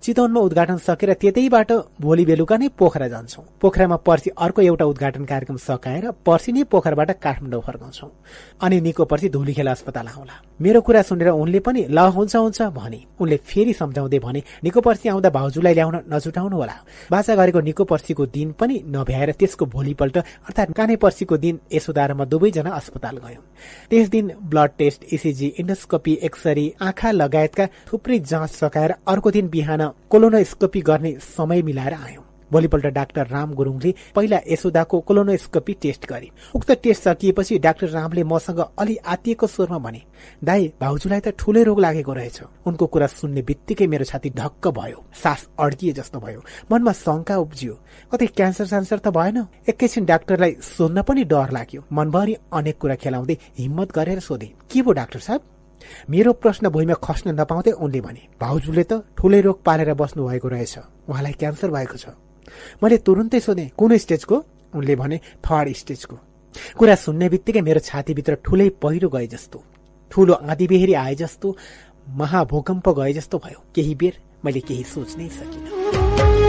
चितवनमा 0.03 0.39
उद्घाटन 0.39 0.77
सकेर 0.87 1.13
त्यतैबाट 1.21 1.71
भोलि 2.01 2.25
बेलुका 2.25 2.57
नै 2.57 2.67
पोखरा 2.79 3.07
जान्छौ। 3.07 3.41
पोखरामा 3.61 3.95
पर्सि 4.07 4.29
अर्को 4.37 4.61
एउटा 4.61 4.85
उद्घाटन 4.85 5.23
कार्यक्रम 5.25 5.57
सकाएर 5.59 6.11
पर्सि 6.25 6.51
नै 6.51 6.63
पोखराबाट 6.71 7.11
काठमाडौँ 7.19 7.61
फर्काउँछौ। 7.61 8.07
अनि 8.63 8.81
निको 8.81 9.05
पर्सि 9.05 9.29
धुलीखेल 9.29 9.67
अस्पताल 9.67 10.07
आउला। 10.07 10.35
मेरो 10.61 10.81
कुरा 10.81 11.01
सुनेर 11.01 11.29
उनले 11.33 11.59
पनि 11.59 11.81
ल 11.89 11.99
हुन्छ 12.15 12.35
हुन्छ 12.35 12.61
भने। 12.71 12.99
उनले 13.19 13.37
फेरि 13.41 13.73
सम्झाउँदै 13.73 14.19
भने 14.19 14.41
निको 14.63 14.79
पर्सि 14.81 15.09
आउँदा 15.09 15.29
भाउजूलाई 15.29 15.73
ल्याउन 15.73 15.95
नजुटाउनु 16.13 16.55
होला 16.55 16.75
बाचा 17.11 17.35
गरेको 17.35 17.59
निको 17.61 17.83
पर्सीको 17.83 18.25
दिन 18.25 18.51
पनि 18.59 18.75
नभ्याएर 18.87 19.31
त्यसको 19.39 19.65
भोलिपल्ट 19.65 20.17
काने 20.69 20.95
पर्सीको 20.95 21.37
दिन 21.37 21.59
यशोदा 21.73 22.05
र 22.05 22.13
म 22.13 22.25
दुवैजना 22.25 22.71
अस्पताल 22.71 23.17
गयौं। 23.17 23.43
त्यस 23.89 24.09
दिन 24.09 24.31
blood 24.49 24.71
test 24.77 25.03
ECG 25.13 25.47
endoscopy 25.59 26.13
X-ray 26.23 26.65
आँखा 26.81 27.11
लगायतका 27.11 27.65
थुप्रै 27.87 28.19
जाँच 28.19 28.49
सकाएर 28.51 28.91
अर्को 29.07 29.31
दिन 29.31 29.47
बिहान 29.49 29.81
कोलोनोस्कोपी 30.09 30.81
गर्ने 30.81 31.11
समय 31.19 31.61
मिलाएर 31.61 31.93
आयौं। 31.93 32.30
भोलिपल्ट 32.51 32.85
डाक्टर 32.87 33.27
राम 33.27 33.53
गुरुङले 33.53 33.93
पहिला 34.15 34.39
यशोदाको 34.47 34.99
कोलोनोस्कोपी 34.99 35.73
टेस्ट 35.81 36.05
गरे। 36.05 36.29
उक्त 36.55 36.71
टेस्ट 36.83 37.03
सकिएपछि 37.03 37.57
डाक्टर 37.59 37.89
रामले 37.89 38.23
मसँग 38.23 38.59
अलि 38.77 38.95
आतिएको 39.05 39.47
स्वरमा 39.47 39.77
भने 39.77 40.01
दाई 40.43 40.71
भाउजूलाई 40.81 41.19
त 41.19 41.33
ठूलै 41.39 41.63
रोग 41.63 41.79
लागेको 41.79 42.13
रहेछ। 42.13 42.41
उनको 42.67 42.85
कुरा 42.87 43.07
सुन्ने 43.07 43.41
बित्तिकै 43.41 43.87
मेरो 43.87 44.05
छाती 44.05 44.29
ढक्क 44.29 44.67
भयो। 44.67 45.03
सास 45.13 45.47
अड्किए 45.59 45.93
जस्तो 45.93 46.19
भयो। 46.19 46.41
मनमा 46.71 46.91
शंका 46.91 47.37
उब्जियो। 47.37 47.73
कतै 48.11 48.27
क्यान्सर 48.27 48.65
स्यान्सर 48.65 48.99
त 48.99 49.07
भएन। 49.09 49.37
एकैछिन 49.69 50.05
डाक्टरलाई 50.05 50.51
सोध्न 50.61 51.01
पनि 51.01 51.23
डर 51.23 51.51
लाग्यो। 51.51 51.81
मनभरि 51.91 52.35
अनेक 52.53 52.77
कुरा 52.77 52.95
खेलाउँदै 52.95 53.37
हिम्मत 53.59 53.91
गरेर 53.91 54.19
सोधे 54.19 54.49
के 54.71 54.81
भो 54.81 54.91
डाक्टर 54.91 55.19
साहब? 55.19 55.41
मेरो 56.09 56.33
प्रश्न 56.33 56.69
भुइँमा 56.69 56.93
खस्न 57.01 57.33
नपाउँदै 57.39 57.71
उनले 57.73 58.01
भने 58.01 58.21
भाउजूले 58.41 58.83
त 58.83 59.01
ठूलै 59.17 59.41
रोग 59.41 59.63
पालेर 59.65 59.93
बस्नु 59.97 60.27
भएको 60.27 60.47
रहेछ। 60.47 60.77
उहाँलाई 61.09 61.33
क्यान्सर 61.33 61.69
भएको 61.71 61.97
छ। 61.97 62.05
मैले 62.83 62.97
तुरुन्तै 62.97 63.39
सोधेँ 63.39 63.69
कुन 63.77 63.97
स्टेजको? 63.97 64.35
उनले 64.75 64.95
भने 64.95 65.17
थर्ड 65.43 65.73
स्टेजको। 65.73 66.15
कुरा 66.77 66.95
सुन्ने 66.95 67.29
बित्तिकै 67.29 67.61
मेरो 67.61 67.79
छातीभित्र 67.79 68.33
ठुलै 68.45 68.69
पहिरो 68.81 69.09
गए 69.09 69.27
जस्तो। 69.27 69.63
ठुलो 70.11 70.33
आँधीबेहरी 70.33 70.93
आए 70.93 71.15
जस्तो 71.15 71.55
महाभूकम्प 72.17 72.89
गए 72.89 73.13
जस्तो 73.13 73.37
भयो। 73.37 73.59
केही 73.75 73.95
बेर 73.95 74.13
मैले 74.45 74.59
केही 74.59 74.83
सोच्नै 74.83 75.27
सकिनँ। 75.29 76.40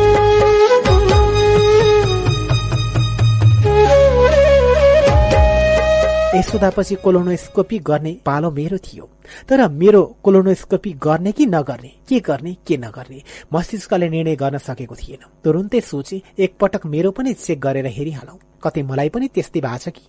यसोदापछि 6.34 6.94
कोलोनोस्कोपी 7.04 7.78
गर्ने 7.78 8.12
पालो 8.26 8.50
मेरो 8.50 8.76
थियो। 8.78 9.04
तर 9.48 9.68
मेरो 9.68 10.02
कोलोनोस्कोपी 10.24 10.92
गर्ने 10.96 11.32
कि 11.32 11.46
नगर्ने 11.46 11.88
के 12.08 12.20
गर्ने 12.20 12.56
के 12.66 12.76
नगर्ने 12.76 13.22
मस्तिष्कले 13.52 14.08
निर्णय 14.08 14.36
गर्न 14.36 14.58
सकेको 14.58 14.94
थिएन। 14.96 15.22
तुरुन्तै 15.44 15.80
सोचे 15.80 16.22
एकपटक 16.38 16.86
मेरो 16.86 17.10
पनि 17.10 17.32
चेक 17.36 17.60
गरेर 17.60 17.86
हेरिहालौ। 17.86 18.38
कतै 18.64 18.82
मलाई 18.82 19.08
पनि 19.08 19.28
त्यस्तै 19.28 19.60
भएको 19.60 19.78
छ 19.78 19.88
कि? 19.92 20.02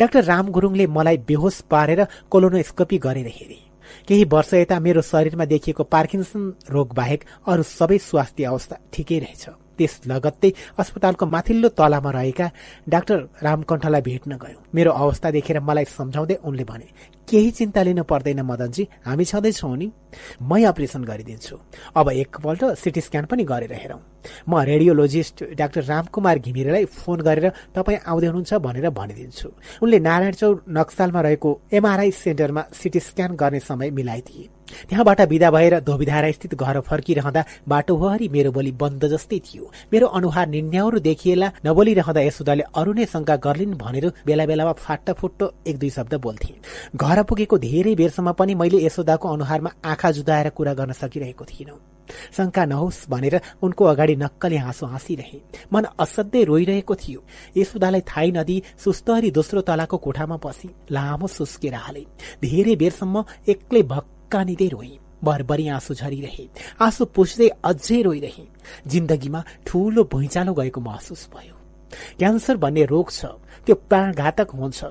डाक्टर 0.00 0.24
राम 0.24 0.48
गुरुङले 0.48 0.86
मलाई 0.86 1.16
बेहोस 1.28 1.60
पारेर 1.68 2.00
कोलोनोस्कोपी 2.32 2.98
गरेर 2.98 3.28
हेरे। 3.28 3.60
केही 4.08 4.24
वर्ष 4.24 4.54
यता 4.54 4.80
मेरो 4.80 5.02
शरीरमा 5.02 5.44
देखिएको 5.44 5.82
पार्किन्सन 5.84 6.72
रोग 6.72 6.88
बाहेक 6.94 7.20
अरू 7.46 7.62
सबै 7.62 7.98
स्वास्थ्य 8.00 8.44
अवस्था 8.44 8.76
ठिकै 8.92 9.18
रहेछ। 9.18 9.44
त्यस 9.78 10.00
लगत्तै 10.06 10.50
अस्पतालको 10.78 11.24
माथिल्लो 11.26 11.68
तलामा 11.78 12.10
रहेका 12.10 12.46
डाक्टर 12.88 13.18
रामकण्ठलाई 13.42 14.02
भेट्न 14.08 14.32
गयौं 14.42 14.60
मेरो 14.74 14.90
अवस्था 14.92 15.30
देखेर 15.36 15.60
मलाई 15.60 15.84
सम्झाउँदै 15.98 16.36
उनले 16.48 16.64
भने 16.64 16.88
केही 17.28 17.50
चिन्ता 17.50 17.82
लिनु 17.82 18.02
पर्दैन 18.06 18.40
मदनजी 18.46 18.82
हामी 19.06 19.24
छँदैछौ 19.24 19.74
नि। 19.74 19.86
मै 20.40 20.62
अपरेसन 20.62 21.02
गरिदिन्छु। 21.04 21.56
अब 21.98 22.06
एकपल्ट 22.22 22.62
सिटी 22.78 23.00
स्क्यान 23.00 23.24
पनि 23.26 23.44
गरेर 23.44 23.72
हेरौं। 23.74 24.00
म 24.48 24.62
रेडियोलोजिस्ट 24.62 25.58
डाक्टर 25.58 25.82
रामकुमार 25.90 26.38
घिमिरेलाई 26.38 26.84
फोन 26.86 27.18
गरेर 27.26 27.46
तपाईँ 27.74 27.98
आउँदै 28.06 28.26
हुनुहुन्छ 28.26 28.52
भनेर 28.62 28.86
भनिदिन्छु। 28.90 29.48
उनले 29.82 29.98
नारायण 29.98 30.34
चौर 30.40 30.54
नक्सालमा 30.70 31.20
रहेको 31.20 31.50
एमआरआई 31.72 32.10
सेन्टरमा 32.14 32.62
सिटी 32.72 33.00
स्क्यान 33.00 33.30
गर्ने 33.34 33.60
समय 33.60 33.90
मिलाइदिए। 33.90 34.55
त्यहाँबाट 34.88 35.20
विदा 35.28 35.50
भएर 35.50 35.78
धोबिधारा 35.80 36.30
स्थित 36.32 36.54
घर 36.54 36.80
फर्किरहँदा 36.80 37.44
बाटोभरि 37.68 38.28
मेरो 38.28 38.50
बोली 38.52 38.72
बन्द 38.72 39.04
जस्तै 39.08 39.38
थियो। 39.46 39.70
मेरो 39.92 40.06
अनुहार 40.18 40.46
निन्याउरो 40.48 40.98
देखिएला 40.98 41.52
नबोलिरहँदा 41.66 42.20
यशोदाले 42.20 42.64
अरू 42.74 42.92
नै 42.92 43.04
शंका 43.06 43.36
गर्लिन् 43.36 43.74
भनेर 43.74 44.06
बेला 44.26 44.46
बेलामा 44.46 44.74
एक 45.66 45.78
दुई 45.78 45.90
शब्द 45.90 46.14
बोल्थे। 46.14 46.54
घर 46.96 47.22
पुगेको 47.22 47.58
धेरै 47.58 47.94
बेरसम्म 47.94 48.32
पनि 48.32 48.54
मैले 48.54 48.78
यशोदाको 48.86 49.26
अनुहारमा 49.28 49.70
आँखा 49.84 50.10
जुदाएर 50.10 50.48
कुरा 50.50 50.74
गर्न 50.74 50.92
सकिरहेको 50.92 51.44
थिइनँ। 51.44 51.78
शंका 52.36 52.64
नहोस् 52.64 53.08
भनेर 53.10 53.40
उनको 53.62 53.84
अगाडि 53.84 54.14
नक्कले 54.16 54.56
हाँसो 54.56 54.86
हाँसिरहे। 54.86 55.38
मन 55.72 55.84
असाध्यै 55.98 56.44
रोइरहेको 56.44 56.94
थियो। 56.94 57.20
यशोदालाई 57.56 58.00
थाहै 58.00 58.30
नदी 58.30 58.56
सुस्तरी 58.78 59.30
दोस्रो 59.30 59.60
तलाको 59.60 59.96
कोठामा 59.98 60.36
पसी 60.36 60.68
लामो 60.90 61.26
सुस्केर 61.26 61.74
हाले। 61.74 62.04
धेरै 62.42 62.76
बेरसम्म 62.76 63.24
एक्लै 63.48 63.82
भक् 63.82 64.15
कानिँदै 64.32 64.68
रोए 64.68 64.92
भरभरि 65.24 65.68
आँसु 65.68 65.94
झरिरहे 65.94 66.46
आँसु 66.80 67.04
पुस्दै 67.14 67.48
अझै 67.64 68.00
रोइरहे 68.02 68.44
जिन्दगीमा 68.86 69.44
ठूलो 69.66 70.04
भुइँचालो 70.12 70.52
गएको 70.54 70.80
महसुस 70.80 71.28
भयो। 71.34 71.54
क्यान्सर 72.18 72.56
भन्ने 72.56 72.84
रोग 72.84 73.10
छ 73.10 73.24
त्यो 73.66 73.74
प्राणघातक 73.88 74.50
हुन्छ। 74.54 74.84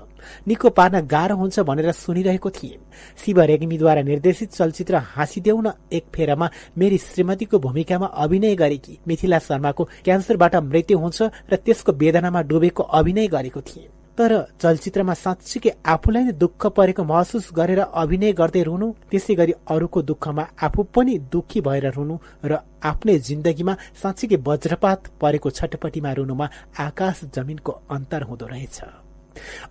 निको 0.47 0.69
पार्न 0.69 0.99
गाह्रो 1.07 1.35
हुन्छ 1.35 1.59
भनेर 1.59 1.91
सुनिरहेको 1.93 2.49
थिए। 2.49 2.79
शिव 3.21 3.41
रेग्मीद्वारा 3.41 4.01
निर्देशित 4.01 4.51
चलचित्र 4.51 4.95
हाँसिदेऊ 5.15 5.61
न 5.61 5.71
एक 5.93 6.05
फेरमा 6.15 6.49
मेरी 6.77 6.97
श्रीमतीको 6.97 7.59
भूमिकामा 7.59 8.07
अभिनय 8.23 8.55
गरेकी 8.55 8.99
मिथिला 9.07 9.39
शर्माको 9.39 9.83
क्यान्सरबाट 10.05 10.55
मृत्यु 10.55 10.97
हुन्छ 10.99 11.21
र 11.51 11.55
त्यसको 11.55 11.91
वेदनामा 11.93 12.41
डुबेको 12.41 12.83
अभिनय 12.83 13.27
गरेको 13.27 13.61
थिए। 13.61 13.87
तर 14.17 14.31
चलचित्रमा 14.61 15.13
साँच्चीकै 15.13 15.71
आफूलाई 15.93 16.23
नै 16.23 16.33
दुःख 16.43 16.65
परेको 16.75 17.03
महसुस 17.03 17.49
गरेर 17.57 17.79
अभिनय 18.01 18.31
गर्दै 18.39 18.61
रुनु 18.63 18.87
त्यसै 19.11 19.35
गरी 19.35 19.53
अरूको 19.73 20.01
दुःखमा 20.09 20.43
आफू 20.65 20.83
पनि 20.95 21.17
दुखी 21.33 21.61
भएर 21.67 21.87
रुनु 21.97 22.15
र 22.45 22.59
आफ्नै 22.91 23.17
जिन्दगीमा 23.29 23.73
साँच्चीकै 24.01 24.37
वज्रपात 24.47 25.11
परेको 25.21 25.49
छटपटीमा 25.57 26.11
रुनुमा 26.19 26.47
आकाश 26.79 27.23
जमिनको 27.35 27.71
अन्तर 27.91 28.21
हुँदो 28.29 28.45
रहेछ। 28.47 28.77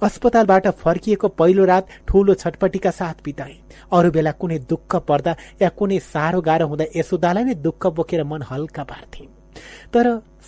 अस्पतालबाट 0.04 0.66
फर्किएको 0.84 1.28
पहिलो 1.40 1.64
रात 1.64 1.88
ठूलो 2.08 2.34
छटपटीका 2.36 2.90
साथ 3.00 3.24
बिताए। 3.24 3.56
अरू 3.96 4.10
बेला 4.12 4.32
कुनै 4.40 4.58
दुःख 4.70 4.96
पर्दा 5.08 5.36
या 5.62 5.68
कुनै 5.78 5.98
साह्रो 6.12 6.40
गाह्रो 6.48 6.66
हुँदा 6.68 6.92
यशोदालाई 6.96 7.44
नै 7.44 7.54
दुःख 7.66 7.86
बोकेर 7.96 8.24
मन 8.30 8.42
हल्का 8.50 8.84
पार्थे। 8.84 9.24
तर 9.92 10.06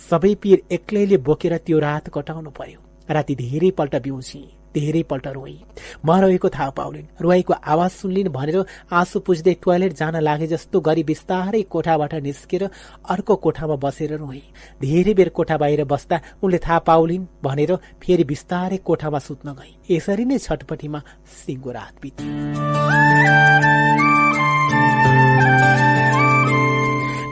सबै 0.09 0.33
पीर 0.41 0.57
एक्लैले 0.71 1.17
बोकेर 1.27 1.57
त्यो 1.65 1.79
रात 1.79 2.09
कटाउनु 2.13 2.51
पर्यो। 2.59 2.86
राति 3.09 3.35
धेरैपल्ट 3.35 3.95
बिउसी 4.03 4.43
धेरैपल्ट 4.73 5.27
रोई। 5.27 5.57
म 6.05 6.11
रहेको 6.21 6.49
थाहा 6.49 6.69
पाउलिन् 6.69 7.05
रोएको 7.21 7.53
आवाज 7.53 7.91
सुन्लिन् 7.91 8.29
भनेर 8.29 8.57
आँसु 8.93 9.19
पुज्दै 9.19 9.53
टोयलेट 9.63 9.93
जान 9.93 10.15
लागे 10.21 10.47
जस्तो 10.47 10.79
गरी 10.87 11.03
बिस्तारै 11.03 11.61
कोठाबाट 11.73 12.13
निस्केर 12.21 12.63
अर्को 13.09 13.35
कोठामा 13.35 13.75
बसेर 13.83 14.11
रोए 14.17 14.41
धेरै 14.81 15.13
बेर 15.13 15.29
कोठा 15.33 15.57
बाहिर 15.57 15.83
बस्दा 15.83 16.19
उनले 16.43 16.57
थाहा 16.59 16.79
पाउलिन् 16.89 17.25
भनेर 17.43 17.75
फेरि 18.03 18.23
बिस्तारै 18.23 18.77
कोठामा 18.85 19.19
सुत्न 19.19 19.47
गए 19.59 19.71
यसरी 19.89 20.25
नै 20.25 20.37
छटपटीमा 20.37 20.99
सिङ्गो 21.37 21.71
रात 21.71 21.93
बित्यो। 22.01 22.27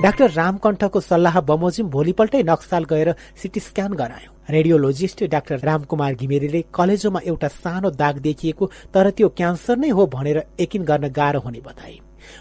डाक्टर 0.03 0.29
रामकण्ठको 0.31 0.99
सल्लाह 1.01 1.35
बमोजिम 1.41 1.85
भोलिपल्टै 1.89 2.41
नक्साल 2.43 2.83
गएर 2.85 3.09
सिटी 3.41 3.59
स्क्यान 3.59 3.93
गरायौं। 4.01 4.34
रेडियोलोजिस्ट 4.49 5.23
डाक्टर 5.25 5.59
रामकुमार 5.59 6.15
घिमिरेले 6.15 6.63
कलेजोमा 6.73 7.19
एउटा 7.25 7.47
सानो 7.49 7.89
दाग 7.91 8.17
देखिएको 8.21 8.71
तर 8.93 9.09
त्यो 9.11 9.29
क्यान्सर 9.37 9.77
नै 9.77 9.89
हो 9.89 10.05
भनेर 10.07 10.43
यकिन 10.59 10.83
गर्न 10.83 11.09
गाह्रो 11.11 11.39
हुने 11.39 11.61
बताए। 11.65 11.97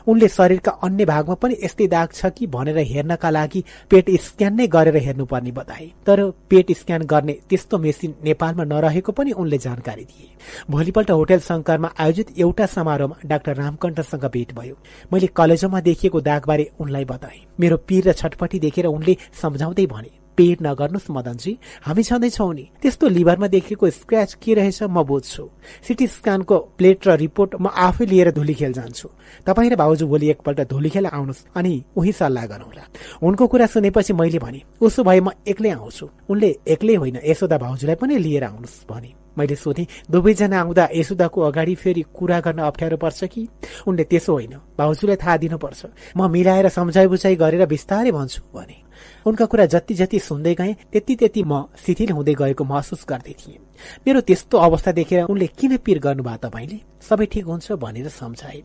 उनले 0.08 0.28
शरीरका 0.28 0.72
अन्य 0.82 1.04
भागमा 1.04 1.34
पनि 1.34 1.56
यस्तै 1.62 1.86
दाग 1.86 2.08
छ 2.10 2.26
कि 2.36 2.46
भनेर 2.46 2.78
हेर्नका 2.90 3.30
लागि 3.30 3.62
पेट 3.90 4.10
स्क्यान 4.20 4.54
नै 4.56 4.66
गरेर 4.66 4.96
हेर्नुपर्ने 4.96 5.52
बताए। 5.52 5.86
तर 6.06 6.20
पेट 6.50 6.72
स्क्यान 6.72 7.02
गर्ने 7.04 7.32
त्यस्तो 7.48 7.78
मेसिन 7.78 8.14
नेपालमा 8.24 8.64
नरहेको 8.64 9.12
पनि 9.12 9.32
उनले 9.34 9.58
जानकारी 9.58 10.04
दिए। 10.04 10.28
भोलिपल्ट 10.70 11.10
होटल 11.10 11.38
शङ्करमा 11.50 11.92
आयोजित 12.00 12.32
एउटा 12.38 12.66
समारोहमा 12.66 13.28
डाक्टर 13.28 13.56
रामकण्ठसँग 13.56 14.24
भेट 14.32 14.54
भयो। 14.54 14.74
मैले 15.12 15.26
कलेजोमा 15.36 15.80
देखिएको 15.80 16.20
दागबारे 16.22 16.70
उनलाई 16.80 17.04
बताए। 17.04 17.38
मेरो 17.60 17.76
पीर 17.88 18.08
र 18.08 18.12
छटपटी 18.14 18.58
देखेर 18.60 18.86
उनले 18.88 19.16
सम्झाउँदै 19.42 19.86
भने 19.86 20.23
पेट 20.36 20.62
नगर्नुहोस् 20.62 21.10
मदनजी। 21.10 21.52
हामी 21.82 22.02
छँदैछौ 22.02 22.52
नि। 22.52 22.64
त्यस्तो 22.82 23.08
लिभरमा 23.08 23.46
देखेको 23.46 23.90
स्क्रच 23.90 24.34
के 24.34 24.54
रहेछ 24.54 24.82
म 24.84 25.02
बुझ्छु। 25.02 25.44
सिटी 25.86 26.06
स्क्यानको 26.06 26.58
प्लेट 26.78 27.08
र 27.08 27.16
रिपोर्ट 27.16 27.54
म 27.60 27.66
आफै 27.68 28.04
लिएर 28.06 28.30
धुलीखेल 28.30 28.72
जान्छु। 28.72 29.08
तपाईँ 29.46 29.70
र 29.70 29.76
भाउजू 29.76 30.06
भोलि 30.06 30.30
एकपल्ट 30.30 30.60
धुलीखेल 30.68 31.06
आउनुहोस् 31.06 31.44
अनि 31.54 31.74
उही 31.96 32.12
सल्लाह 32.12 32.46
गरौँला 32.46 32.84
उनको 33.22 33.46
कुरा 33.46 33.66
सुनेपछि 33.66 34.12
मैले 34.12 34.38
भने 34.38 34.60
उसो 34.80 35.02
भए 35.02 35.20
म 35.20 35.30
एक्लै 35.46 35.70
आउँछु। 35.70 36.06
उनले 36.28 36.50
एक्लै 36.68 36.94
होइन 36.94 37.18
यशोदा 37.24 37.58
भाउजूलाई 37.58 37.96
पनि 37.96 38.18
लिएर 38.18 38.44
आउनुहोस् 38.44 38.86
भने। 38.90 39.10
मैले 39.34 39.54
सोधेँ 39.56 39.86
दुवैजना 40.06 40.60
आउँदा 40.60 40.88
यशोदाको 40.94 41.40
अगाडि 41.40 41.74
फेरि 41.74 42.02
कुरा 42.14 42.38
गर्न 42.40 42.58
अप्ठ्यारो 42.62 42.96
पर्छ 42.96 43.24
कि? 43.24 43.48
उनले 43.86 44.04
त्यसो 44.04 44.32
होइन 44.32 44.54
भाउजूलाई 44.78 45.16
थाहा 45.16 45.36
दिनुपर्छ। 45.36 45.82
म 46.16 46.30
मिलाएर 46.30 46.68
सम्झाइ 46.68 47.06
बुझाइ 47.06 47.34
गरेर 47.34 47.66
बिस्तारै 47.66 48.12
भन्छु 48.14 48.42
भने। 48.54 48.83
उनका 49.26 49.44
कुरा 49.44 49.66
जति 49.66 49.94
जति 49.94 50.18
सुन्दै 50.18 50.54
गए 50.54 50.72
त्यति 50.92 51.14
त्यति 51.16 51.42
म 51.46 51.64
शिथिल 51.86 52.10
हुँदै 52.10 52.34
गएको 52.34 52.64
महसुस 52.64 53.04
गर्दै 53.08 53.32
थिएँ। 53.32 53.58
मेरो 54.06 54.20
त्यस्तो 54.20 54.58
अवस्था 54.58 54.92
देखेर 54.92 55.24
उनले 55.24 55.46
किन 55.46 55.76
पिर 55.76 55.98
गर्नुभयो 55.98 56.36
तपाईँले? 56.36 56.78
सबै 57.02 57.26
ठिक 57.26 57.44
हुन्छ 57.44 57.72
भनेर 57.72 58.08
सम्झाए। 58.08 58.62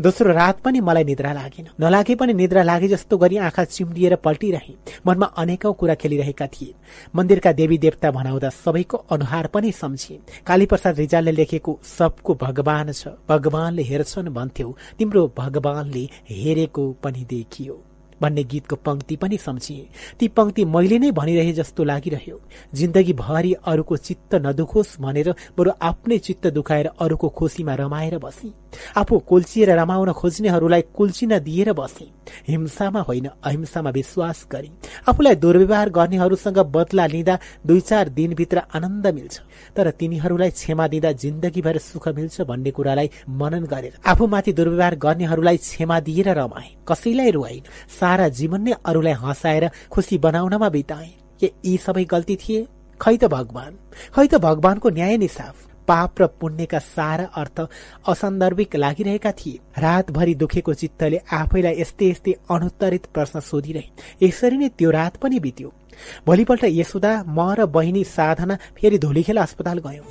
दोस्रो 0.00 0.32
रात 0.32 0.60
पनि 0.60 0.80
मलाई 0.80 1.04
निद्रा 1.04 1.32
लागेन। 1.32 1.66
नलागे 1.80 2.14
पनि 2.14 2.32
निद्रा 2.34 2.62
लागे 2.62 2.88
जस्तो 2.88 3.18
गरी 3.18 3.36
आँखा 3.36 3.64
चिम्लिएर 3.64 4.16
पल्टिरहे। 4.16 4.74
मनमा 5.06 5.26
अनेकौं 5.36 5.72
कुरा 5.72 5.94
खेलिरहेका 5.94 6.46
थिए। 6.46 6.74
मन्दिरका 7.16 7.52
देवी 7.52 7.78
देवता 7.78 8.10
भनाउँदा 8.10 8.48
सबैको 8.48 8.96
अनुहार 8.96 9.46
पनि 9.46 9.72
सम्झे 9.72 10.18
कालीप्रसाद 10.46 10.98
रिजालले 10.98 11.32
लेखेको 11.32 11.78
सबको 11.98 12.34
भगवान 12.34 12.92
छ। 12.92 13.08
भगवानले 13.28 13.82
हेर्छन् 13.82 14.28
भन्थ्यौ। 14.28 14.76
तिम्रो 14.98 15.32
भगवानले 15.38 16.08
हेरेको 16.30 16.92
पनि 17.02 17.26
देखियो। 17.30 17.82
भन्ने 18.22 18.44
गीतको 18.44 18.76
पंक्ति 18.76 19.16
पनि 19.16 19.36
सम्झिए। 19.36 19.88
ती 20.18 20.28
पंक्ति 20.28 20.64
मैले 20.64 20.98
नै 20.98 21.10
भनिरहे 21.10 21.52
जस्तो 21.52 21.84
लागिरह्यो। 21.84 22.40
जिन्दगी 22.74 23.12
भरि 23.12 23.52
अरूको 23.64 23.96
चित्त 23.96 24.34
नदुखोस् 24.34 25.00
भनेर 25.00 25.34
बरु 25.58 25.70
आफ्नै 25.82 26.18
चित्त 26.18 26.46
दुखाएर 26.46 26.86
अरूको 27.00 27.28
खुसीमा 27.28 27.74
रमाएर 27.74 28.18
बसी। 28.18 28.52
आफू 28.96 29.18
कुल्चिएर 29.18 29.70
रमाउन 29.70 30.12
खोज्नेहरूलाई 30.12 30.82
कुल्चिन 30.94 31.38
दिएर 31.38 31.72
बसे। 31.72 32.08
हिंसामा 32.48 33.00
होइन 33.00 33.26
अहिंसामा 33.26 33.90
विश्वास 33.90 34.46
गरी। 34.52 34.70
आफूलाई 35.08 35.34
दुर्व्यवहार 35.34 35.90
गर्नेहरूसँग 35.90 36.58
बदला 36.74 37.06
लिँदा 37.06 37.38
दुई 37.66 37.80
चार 37.80 38.08
दिनभित्र 38.08 38.62
आनन्द 38.74 39.06
मिल्छ। 39.06 39.40
तर 39.76 39.90
तिनीहरूलाई 39.90 40.50
क्षमा 40.50 40.86
दिँदा 40.88 41.12
जिन्दगीभर 41.14 41.78
सुख 41.78 42.08
मिल्छ 42.08 42.40
भन्ने 42.42 42.70
कुरालाई 42.70 43.10
मनन 43.30 43.64
गरेर 43.64 43.94
आफूमाथि 44.06 44.52
दुर्व्यवहार 44.52 44.94
गर्नेहरूलाई 44.96 45.56
क्षमा 45.56 46.00
दिएर 46.00 46.28
रमाए। 46.28 46.68
कसैलाई 46.88 47.30
रुवाइन? 47.30 47.62
सारा 48.06 48.26
जीवन 48.38 48.60
नै 48.62 48.72
अरूलाई 48.86 49.12
हँसाएर 49.18 49.64
खुसी 49.90 50.16
बनाउनमा 50.22 50.68
बिताए। 50.70 51.10
के 51.40 51.48
यी 51.66 51.76
सबै 51.76 52.04
गल्ती 52.04 52.36
थिए? 52.38 52.60
खै 53.02 53.16
त 53.18 53.24
भगवान? 53.26 53.72
खै 54.14 54.26
त 54.26 54.34
भगवानको 54.38 54.88
न्याय 54.88 55.16
निसाफ 55.18 55.56
पाप 55.88 56.12
र 56.20 56.26
पुण्यका 56.38 56.78
सारा 56.78 57.26
अर्थ 57.34 57.58
असन्दर्भिक 58.08 58.70
लागिरहेका 58.76 59.32
थिए। 59.32 59.58
रातभरि 59.78 60.34
दुखेको 60.34 60.72
चित्तले 60.74 61.18
आफैलाई 61.32 61.74
यस्तै 61.82 62.06
यस्तै 62.10 62.32
अनुत्तरित 62.50 63.04
प्रश्न 63.14 63.36
सोधिरहे। 63.40 63.86
यसरी 64.22 64.56
नै 64.56 64.68
त्यो 64.78 64.90
रात 64.90 65.14
पनि 65.22 65.36
बित्यो। 65.42 65.68
भोलिपल्ट 66.26 66.62
यसुदा 66.80 67.12
म 67.26 67.38
र 67.58 67.66
बहिनी 67.66 68.02
साधना 68.06 68.54
फेरि 68.78 68.98
धुलीखेल 69.02 69.38
अस्पताल 69.46 69.78
गयौं। 69.86 70.06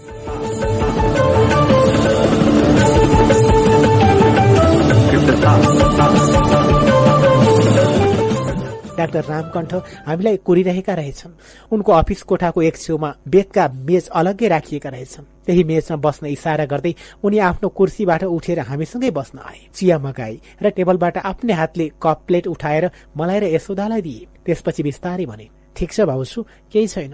डाक्टर 8.98 9.24
रामकण्ठ 9.24 9.74
हामीलाई 10.08 10.38
कोरिरहेका 10.38 10.94
रहेछन्। 10.94 11.34
उनको 11.72 11.92
अफिस 11.92 12.22
कोठाको 12.24 12.62
एक 12.62 12.76
छेउमा 12.78 13.10
बेदका 13.28 13.64
मेज 13.88 14.08
अलग्गै 14.10 14.48
राखिएका 14.48 14.90
रहेछन्। 14.90 15.26
त्यही 15.46 15.64
मेजमा 15.64 15.98
बस्न 15.98 16.26
इसारा 16.28 16.66
गर्दै 16.66 16.94
उनी 17.24 17.38
आफ्नो 17.40 17.70
कुर्सीबाट 17.70 18.24
उठेर 18.24 18.60
हामीसँगै 18.60 19.12
बस्न 19.12 19.38
आए। 19.40 19.60
चिया 19.76 19.98
मगाई 20.00 20.36
र 20.62 20.70
टेबलबाट 20.70 21.18
आफ्नै 21.18 21.54
हातले 21.54 21.86
कप 22.02 22.20
प्लेट 22.28 22.48
उठाएर 22.48 22.90
मलाई 23.18 23.40
र 23.40 23.46
यशोदालाई 23.56 24.02
दिए। 24.02 24.28
त्यसपछि 24.46 24.84
बिस्तारै 24.84 25.26
भने 25.26 25.48
ठिक 25.76 25.92
छ 25.92 26.00
भाउसु 26.08 26.40
केही 26.72 26.88
छैन। 26.88 27.14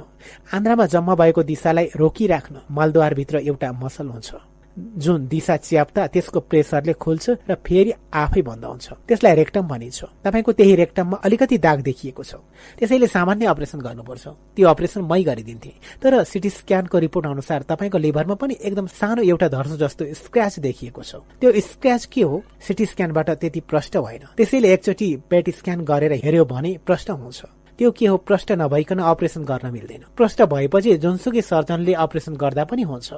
आन्द्रामा 0.54 0.86
जम्मा 0.86 1.14
भएको 1.16 1.42
दिशालाई 1.44 1.88
रोकिराख्न 1.98 2.56
मलद्वारभित्र 2.72 3.36
एउटा 3.42 3.70
मसल 3.74 4.08
हुन्छ। 4.08 4.30
जुन 4.78 5.28
दिशा 5.28 5.56
च्याप्दा 5.58 6.08
त्यसको 6.08 6.40
प्रेसरले 6.40 6.94
खुल्छ 6.94 7.30
र 7.50 7.56
फेरि 7.60 7.92
आफै 8.14 8.42
बन्द 8.42 8.66
हुन्छ। 8.66 8.88
त्यसलाई 9.08 9.36
रेक्टम 9.36 9.68
भनिन्छ। 9.68 10.00
तपाईँको 10.24 10.52
त्यही 10.52 10.76
रेक्टममा 10.76 11.18
अलिकति 11.24 11.58
दाग 11.58 11.80
देखिएको 11.82 12.24
छ। 12.24 12.34
त्यसैले 12.80 13.08
सामान्य 13.08 13.46
अपरेसन 13.46 13.80
गर्नुपर्छ। 13.84 14.26
त्यो 14.56 14.68
अपरेसन 14.68 15.02
मै 15.04 15.22
गरिदिन्थे। 15.24 15.72
तर 16.00 16.24
सिटी 16.24 16.50
स्क्यानको 16.50 16.98
रिपोर्ट 16.98 17.26
अनुसार 17.28 17.62
तपाईँको 17.68 17.98
लिभरमा 17.98 18.36
पनि 18.36 18.56
एकदम 18.64 18.88
सानो 18.88 19.22
एउटा 19.22 19.48
धर्सो 19.48 19.76
जस्तो 19.78 20.04
स्क्रच 20.14 20.60
देखिएको 20.60 21.02
छ। 21.04 21.16
त्यो 21.40 21.52
स्क्रच 21.52 22.06
के 22.06 22.22
हो? 22.22 22.44
सिटी 22.64 22.86
स्क्यानबाट 22.86 23.30
त्यति 23.30 23.60
प्रष्ट 23.68 23.98
भएन। 23.98 24.24
त्यसैले 24.38 24.74
एकचोटि 24.74 25.08
पेट 25.30 25.50
स्क्यान 25.52 25.84
गरेर 25.84 26.14
हेर्यो 26.24 26.46
भने 26.46 26.78
प्रष्ट 26.86 27.10
हुन्छ। 27.12 27.44
त्यो 27.80 27.92
के 27.92 28.06
हो? 28.08 28.18
प्रष्ट 28.18 28.52
नभइकन 28.52 29.00
अपरेसन 29.00 29.44
गर्न 29.44 29.72
मिल्दैन। 29.72 30.04
प्रष्ट 30.16 30.42
भएपछि 30.42 30.98
जुनसुकै 30.98 31.42
सर्जनले 31.42 31.94
अपरेसन 31.94 32.36
गर्दा 32.36 32.64
पनि 32.64 32.84
हुन्छ। 32.84 33.10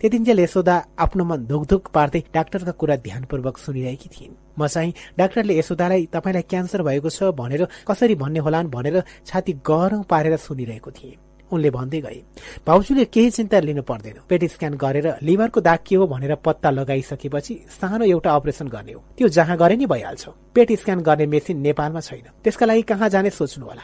त्यतिन्जेल 0.00 0.38
यशोदा 0.40 0.74
आफ्नो 0.98 1.24
मन 1.24 1.40
धुकधुक 1.46 1.88
पार्दै 1.94 2.22
डाक्टरका 2.34 2.72
कुरा 2.80 2.96
ध्यानपूर्वक 3.06 3.56
सुनिरहेकी 3.58 4.08
थिइन्। 4.08 4.34
म 4.58 4.66
चाहिँ 4.66 4.92
डाक्टरले 5.18 5.58
यशोदालाई 5.58 6.06
तपाईँलाई 6.12 6.44
क्यान्सर 6.50 6.82
भएको 6.82 7.08
छ 7.10 7.32
भनेर 7.32 7.62
कसरी 7.88 8.14
भन्ने 8.14 8.40
होलान् 8.40 8.70
भनेर 8.70 8.96
छाती 9.26 9.52
गरौँ 9.64 10.02
पारेर 10.04 10.36
सुनिरहेको 10.36 10.90
थिएँ। 10.90 11.18
उनले 11.50 11.70
भन्दै 11.70 12.00
गए 12.00 12.20
भाउजूले 12.62 13.04
केही 13.10 13.30
चिन्ता 13.30 13.58
लिनु 13.60 13.82
पर्दैन। 13.82 14.22
पेट 14.30 14.44
स्क्यान 14.54 14.74
गरेर 14.78 15.06
लिभरको 15.18 15.60
दाग 15.60 15.78
के 15.82 15.96
हो 15.98 16.06
भनेर 16.06 16.34
पत्ता 16.46 16.70
लगाइसकेपछि 16.70 17.54
सानो 17.74 18.04
एउटा 18.06 18.30
अपरेसन 18.30 18.68
गर्ने 18.70 18.92
हो। 18.92 19.02
त्यो 19.18 19.28
जहाँ 19.28 19.56
गरे 19.58 19.76
नि 19.76 19.86
भइहाल्छ। 19.90 20.24
पेट 20.54 20.72
स्क्यान 20.78 21.00
गर्ने 21.02 21.26
मेसिन 21.26 21.58
नेपालमा 21.58 22.00
छैन। 22.00 22.26
त्यसका 22.44 22.66
लागि 22.66 22.82
कहाँ 22.86 23.08
जाने 23.08 23.30
सोच्नु 23.34 23.66
होला। 23.66 23.82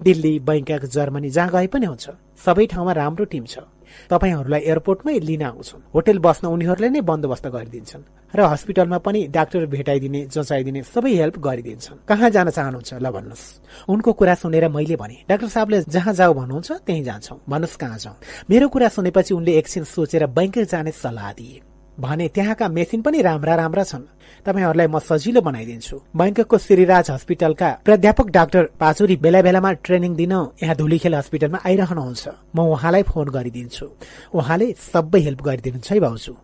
दिल्ली 0.00 0.38
बैङ्कक 0.38 0.84
जर्मनी 0.86 1.30
जहाँ 1.30 1.50
गए 1.50 1.66
पनि 1.66 1.86
हुन्छ। 1.86 2.06
सबै 2.38 2.66
ठाउँमा 2.70 2.92
राम्रो 2.92 3.24
टिम 3.26 3.44
छ। 3.44 3.58
तपाईँहरूलाई 4.10 4.60
एयरपोर्टमै 4.60 5.14
लिन 5.18 5.42
आउँछन्। 5.42 5.80
होटेल 5.94 6.18
बस्न 6.18 6.44
उनीहरूले 6.46 6.88
नै 6.90 7.00
बन्दोबस्त 7.00 7.46
गरिदिन्छन् 7.46 8.04
र 8.34 8.40
हस्पिटलमा 8.46 8.98
पनि 8.98 9.20
डाक्टर 9.28 9.66
भेटाइदिने 9.66 10.20
जचाइदिने 10.30 10.80
सबै 10.82 11.12
हेल्प 11.20 11.36
गरिदिन्छन्। 11.38 11.98
कहाँ 12.06 12.30
जान 12.30 12.50
चाहनुहुन्छ 12.50 12.90
ल 12.94 13.06
भन्नुहोस्। 13.10 13.44
उनको 13.88 14.10
कुरा 14.12 14.34
सुनेर 14.34 14.68
मैले 14.68 14.96
भने 14.96 15.16
डाक्टर 15.28 15.48
साहबले 15.48 15.78
जहाँ 15.88 16.14
जाऊ 16.14 16.32
भन्नुहुन्छ 16.34 16.70
त्यहीँ 16.86 17.04
जान्छौ। 17.04 17.34
भन्नुहोस् 17.48 17.76
कहाँ 17.76 17.98
जाउँ? 17.98 18.16
मेरो 18.50 18.66
कुरा 18.68 18.88
सुनेपछि 18.88 19.34
उनले 19.34 19.52
एकछिन 19.58 19.84
सोचेर 19.84 20.26
बैङ्क 20.26 20.58
जाने 20.70 20.90
सल्लाह 20.90 21.32
दिए। 21.32 21.69
भने 22.00 22.28
त्यहाँका 22.34 22.68
मेसिन 22.68 23.00
पनि 23.02 23.20
राम्रा 23.22 23.54
राम्रा 23.54 23.84
छन्। 23.84 24.04
तपाईँहरूलाई 24.46 24.88
म 24.88 24.98
सजिलो 24.98 25.40
बनाइदिन्छु। 25.40 25.96
बैङ्ककको 26.16 26.56
श्रीराज 26.58 27.10
हस्पिटलका 27.10 27.68
प्राध्यापक 27.84 28.26
डाक्टर 28.36 28.62
पाचुरी 28.80 29.16
बेला 29.16 29.40
बेलामा 29.42 29.70
ट्रेनिङ 29.84 30.12
दिन 30.16 30.32
यहाँ 30.62 30.76
धुलीखेल 30.76 31.14
हस्पिटलमा 31.14 31.58
आइरहनुहुन्छ। 31.60 32.24
म 32.56 32.58
उहाँलाई 32.72 33.02
फोन 33.04 33.26
गरिदिन्छु। 33.36 33.86
उहाँले 34.32 34.66
सबै 34.92 35.20
हेल्प 35.20 35.40
गरिदिनुहुन्छ 35.42 35.92
है 35.92 36.00
भाउजू 36.00 36.34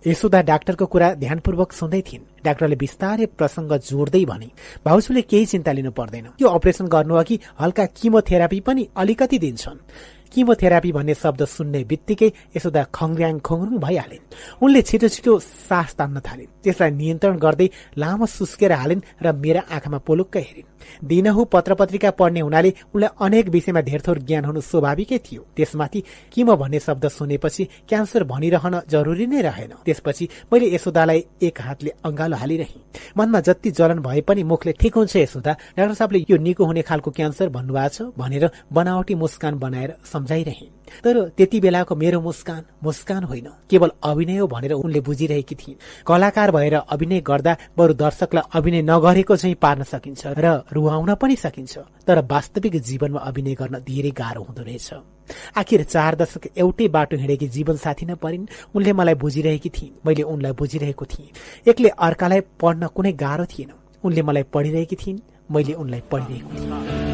यशोदा 0.00 0.40
डाक्टरको 0.48 0.86
कुरा 0.88 1.08
ध्यानपूर्वक 1.20 1.72
सुन्दै 1.76 2.00
थिइन्। 2.08 2.24
डाक्टरले 2.40 2.76
बिस्तारै 2.80 3.26
प्रसङ्ग 3.36 3.72
जोड्दै 3.84 4.24
भने 4.24 4.48
भाउजूले 4.80 5.22
केही 5.28 5.46
चिन्ता 5.52 5.72
लिनु 5.76 5.90
पर्दैन। 5.92 6.40
त्यो 6.40 6.48
अपरेसन 6.48 6.86
गर्नु 6.88 7.14
अघि 7.20 7.36
हल्का 7.60 7.84
किमोथेरापी 8.00 8.60
पनि 8.64 8.82
अलिकति 8.96 9.38
दिन्छन्। 9.44 9.78
किमोथेरापी 10.32 10.90
भन्ने 10.96 11.14
शब्द 11.14 11.40
सुन्ने 11.44 11.80
बित्तिकै 11.90 12.30
यसोदा 12.56 12.82
खङ्ग्याङ 12.94 13.34
खोङरुङ 13.46 13.76
भइहालिन्। 13.84 14.24
उनले 14.62 14.80
छिटो 14.88 15.08
छिटो 15.14 15.32
सास 15.68 15.90
तान्न 15.98 16.16
थालिन्। 16.26 16.52
त्यसलाई 16.62 16.90
नियन्त्रण 17.00 17.36
गर्दै 17.44 17.68
लामो 18.00 18.26
सुस्केर 18.26 18.72
हालिन् 18.72 19.06
र 19.24 19.26
मेरा 19.44 19.62
आँखामा 19.74 19.98
पोलुक्क 20.06 20.36
हेरिन्। 20.36 20.69
दिनहु 21.04 21.44
पत्र 21.44 21.74
पत्रिका 21.74 22.10
पढ्ने 22.10 22.40
हुनाले 22.40 22.72
उनलाई 22.94 23.10
अनेक 23.20 23.48
विषयमा 23.48 23.80
धेरथोर 23.80 24.18
ज्ञान 24.20 24.44
हुनु 24.44 24.60
स्वाभाविकै 24.60 25.18
थियो। 25.18 25.42
त्यसमाथि 25.56 26.02
किम 26.32 26.54
भन्ने 26.54 26.78
शब्द 26.78 27.08
सुनेपछि 27.08 27.64
क्यान्सर 27.88 28.24
भनिरहन 28.24 28.80
जरुरी 28.90 29.26
नै 29.26 29.40
रहेन। 29.42 29.72
त्यसपछि 29.84 30.28
मैले 30.52 30.74
यशोदालाई 30.74 31.24
एक 31.42 31.60
हातले 31.60 31.90
अंगालो 32.04 32.36
हालिरहे। 32.36 32.80
मनमा 33.16 33.40
जति 33.40 33.70
जलन 33.70 33.98
भए 34.00 34.20
पनि 34.20 34.42
मुखले 34.42 34.72
ठिक 34.72 34.94
हुन्छ 34.96 35.16
यशोदा 35.16 35.52
डाक्टर 35.76 35.94
साहबले 35.94 36.18
यो 36.30 36.36
निको 36.36 36.64
हुने 36.64 36.82
खालको 36.82 37.10
क्यान्सर 37.10 37.48
भन्नुभएको 37.48 37.88
छ 37.90 38.12
भनेर 38.18 38.50
बनावटी 38.72 39.14
मुस्कान 39.14 39.58
बनाएर 39.58 39.94
सम्झाइरहे। 40.04 40.66
तर 41.04 41.16
त्यति 41.36 41.60
बेलाको 41.60 41.94
मेरो 41.94 42.20
मुस्कान 42.20 42.62
मुस्कान 42.82 43.24
होइन। 43.24 43.48
केवल 43.70 43.90
अभिनय 44.02 44.36
हो 44.36 44.46
भनेर 44.46 44.72
उनले 44.74 45.00
बुझिरहेकी 45.00 45.54
थिइन्। 45.54 45.78
कलाकार 46.06 46.50
भएर 46.50 46.74
अभिनय 46.74 47.20
गर्दा 47.20 47.56
बरु 47.78 47.94
दर्शकलाई 47.94 48.50
अभिनय 48.58 48.82
नगरेको 48.82 49.36
चाहिँ 49.36 49.54
पार्न 49.54 49.82
सकिन्छ। 49.86 50.22
र 50.26 50.66
रुवाउन 50.72 51.14
पनि 51.14 51.36
सकिन्छ 51.36 51.78
तर 52.06 52.18
वास्तविक 52.30 52.76
जीवनमा 52.82 53.20
अभिनय 53.22 53.54
गर्न 53.54 53.78
धेरै 53.80 54.10
गाह्रो 54.16 54.42
हुँदो 54.42 54.62
रहेछ 54.62 54.92
आखिर 55.56 55.82
चार 55.84 56.16
दशक 56.16 56.46
एउटै 56.56 56.88
बाटो 56.88 57.16
हिँडेकी 57.16 57.48
जीवन 57.48 57.76
साथी 57.76 58.06
न 58.06 58.14
परिन् 58.16 58.46
उनले 58.74 58.92
मलाई 58.92 59.14
बुझिरहेकी 59.16 59.70
थिइन् 59.70 59.94
मैले 60.06 60.22
उनलाई 60.28 60.52
बुझिरहेको 60.54 61.04
थिएँ 61.06 61.30
एकले 61.66 61.88
अर्कालाई 62.00 62.40
पढ्न 62.60 62.86
कुनै 62.94 63.12
गाह्रो 63.18 63.46
थिएन 63.48 63.70
उनले 64.04 64.22
मलाई 64.22 64.42
पढिरहेकी 64.52 64.96
थिइन् 64.96 65.20
मैले 65.50 65.72
उनलाई 65.74 66.02
पढिरहेको 66.10 66.54
थिएँ 66.56 67.10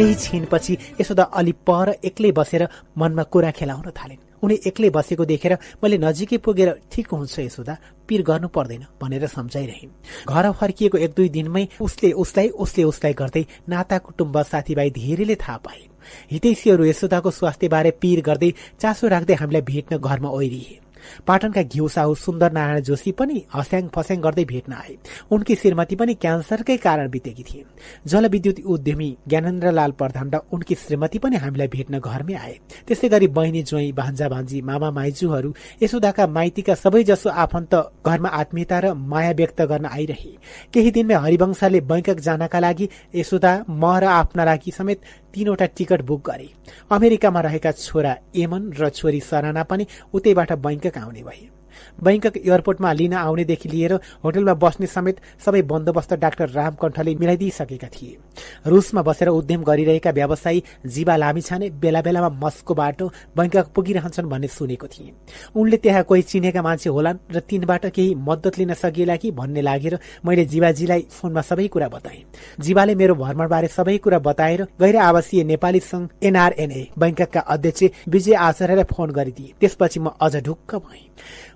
केही 0.00 0.76
यसोदा 1.00 1.22
अलि 1.22 1.52
पर 1.68 1.88
एक्लै 2.04 2.30
बसेर 2.32 2.62
मनमा 2.96 3.22
कुरा 3.22 3.50
खेलाउन 3.50 3.90
थालिन्। 3.92 4.20
उनी 4.42 4.56
एक्लै 4.66 4.90
बसेको 4.90 5.24
देखेर 5.24 5.52
मैले 5.84 5.98
नजिकै 5.98 6.36
पुगेर 6.40 6.70
ठिक 6.92 7.08
हुन्छ 7.12 7.38
यसोदा 7.38 7.74
पिर 8.08 8.22
गर्नु 8.22 8.48
पर्दैन 8.48 8.84
भनेर 9.02 9.26
सम्झाइरहे 9.26 9.86
घर 10.24 10.50
फर्किएको 10.52 10.98
एक 10.98 11.12
दुई 11.16 11.28
दिनमै 11.28 11.64
उसले 11.80 12.12
उसलाई 12.12 12.48
उसले 12.48 12.82
उसलाई 12.84 13.12
गर्दै 13.12 13.44
नाता 13.68 13.98
कुटुम्ब 13.98 14.42
साथीभाइ 14.42 14.90
धेरैले 14.90 15.34
थाहा 15.36 15.56
पाए। 15.56 15.82
हितैषीहरू 16.32 16.84
यशोदाको 16.84 17.30
स्वास्थ्यबारे 17.30 17.90
पिर 18.00 18.20
गर्दै 18.20 18.50
चासो 18.80 19.08
राख्दै 19.08 19.34
हामीलाई 19.34 19.62
भेट्न 19.62 19.98
घरमा 19.98 20.28
ओहिरिए 20.28 20.89
पाटनका 21.26 21.62
घिउ 21.62 21.88
साहु 21.88 22.14
सुन्दर 22.14 22.52
नारायण 22.52 22.80
जोशी 22.82 23.12
पनि 23.12 23.42
हस्याङ 23.54 23.88
फस्याङ 23.94 24.20
गर्दै 24.20 24.44
भेट्न 24.44 24.72
आए। 24.72 24.96
उनकी 25.30 25.54
श्रीमती 25.54 25.96
पनि 25.96 26.14
क्यान्सरकै 26.14 26.76
कारण 26.76 27.10
बितेकी 27.10 27.42
थिए। 27.42 27.64
जलविद्युत 28.06 28.60
उद्यमी 28.66 29.08
ज्ञानेन्द्रलाल 29.28 29.92
प्रधान 30.00 30.30
र 30.30 30.40
उनकी 30.52 30.74
श्रीमती 30.74 31.18
पनि 31.18 31.36
हामीलाई 31.36 31.68
भेट्न 31.68 31.98
घरमै 31.98 32.34
आए। 32.34 32.54
त्यसै 32.86 33.08
गरी 33.08 33.26
बहिनी 33.28 33.62
ज्वाई 33.62 33.92
भान्जा 33.92 34.28
भान्जी 34.28 34.60
मामा 34.62 34.90
माइजूहरू 34.90 35.50
यशोदाका 35.82 36.26
माइतीका 36.26 36.74
सबैजसो 36.74 37.28
आफन्त 37.44 37.74
घरमा 38.06 38.28
आत्मीयता 38.40 38.78
र 38.80 38.94
माया 38.94 39.32
व्यक्त 39.40 39.60
गर्न 39.70 39.86
आइरहे। 39.86 40.32
केही 40.72 40.90
दिनमै 40.90 41.14
हरिवंशले 41.14 41.80
बैंकक 41.90 42.18
जानका 42.20 42.58
लागि 42.60 42.88
यशोदा 43.14 43.52
म 43.68 43.84
र 44.00 44.04
आफ्ना 44.20 44.44
लागि 44.44 44.70
समेत 44.70 44.98
तीनवटा 45.34 45.66
टिकट 45.76 46.02
बुक 46.02 46.20
गरे। 46.30 46.48
अमेरिकामा 46.92 47.40
रहेका 47.40 47.72
छोरा 47.72 48.16
एमन 48.36 48.62
र 48.72 48.88
छोरी 48.88 49.20
सराना 49.20 49.62
पनि 49.62 49.86
उतैबाट 50.14 50.52
बैङ्कक 50.58 50.98
आउने 50.98 51.22
भए। 51.22 51.59
बैङ्कक 52.02 52.36
एयरपोर्टमा 52.36 52.92
लिन 52.92 53.14
आउनेदेखि 53.14 53.68
लिएर 53.68 53.92
होटलमा 54.24 54.54
बस्ने 54.54 54.86
समेत 54.86 55.16
सबै 55.44 55.62
बन्दोबस्त 55.62 56.14
डाक्टर 56.14 56.48
रामकण्ठले 56.50 57.14
मिलाइदिइसकेका 57.14 57.88
थिए। 57.88 58.16
रुसमा 58.66 59.02
बसेर 59.02 59.28
उद्यम 59.28 59.62
गरिरहेका 59.62 60.10
व्यवसायी 60.10 60.62
जीवा 60.86 61.16
लामिछाने 61.16 61.70
बेला 61.80 62.00
बेलामा 62.02 62.28
मस्को 62.42 62.74
बाटो 62.74 63.06
बैङ्कक 63.36 63.66
पुगिरहन्छन् 63.74 64.30
भन्ने 64.30 64.48
सुनेको 64.48 64.86
थिए। 64.86 65.12
उनले 65.56 65.76
त्यहाँ 65.76 66.02
कोही 66.04 66.22
चिनेका 66.22 66.62
मान्छे 66.62 66.90
होलान् 66.90 67.18
र 67.32 67.40
तिनबाट 67.40 67.86
केही 67.86 68.14
मद्दत 68.18 68.58
लिन 68.58 68.74
सकिएला 68.74 69.16
कि 69.16 69.30
भन्ने 69.30 69.62
लागेर 69.62 69.98
मैले 70.24 70.44
जीवाजीलाई 70.44 71.06
फोनमा 71.10 71.40
सबै 71.40 71.68
कुरा 71.68 71.88
बताएँ। 71.88 72.24
जीवाले 72.60 72.94
मेरो 72.94 73.14
भ्रमणबारे 73.14 73.68
सबै 73.68 73.96
कुरा 73.98 74.18
बताएर 74.18 74.62
गैर 74.80 74.96
आवासीय 74.96 75.44
नेपाली 75.44 75.80
संघ 75.80 76.08
एनआरएनए 76.22 76.86
बैङ्ककका 76.98 77.40
अध्यक्ष 77.40 78.08
विजय 78.08 78.34
आचार्यलाई 78.34 78.84
फोन 78.90 79.10
गरिदिए। 79.10 79.54
त्यसपछि 79.60 80.00
म 80.00 80.08
अझ 80.20 80.36
ढुक्क 80.36 80.74
भएँ। 80.76 81.08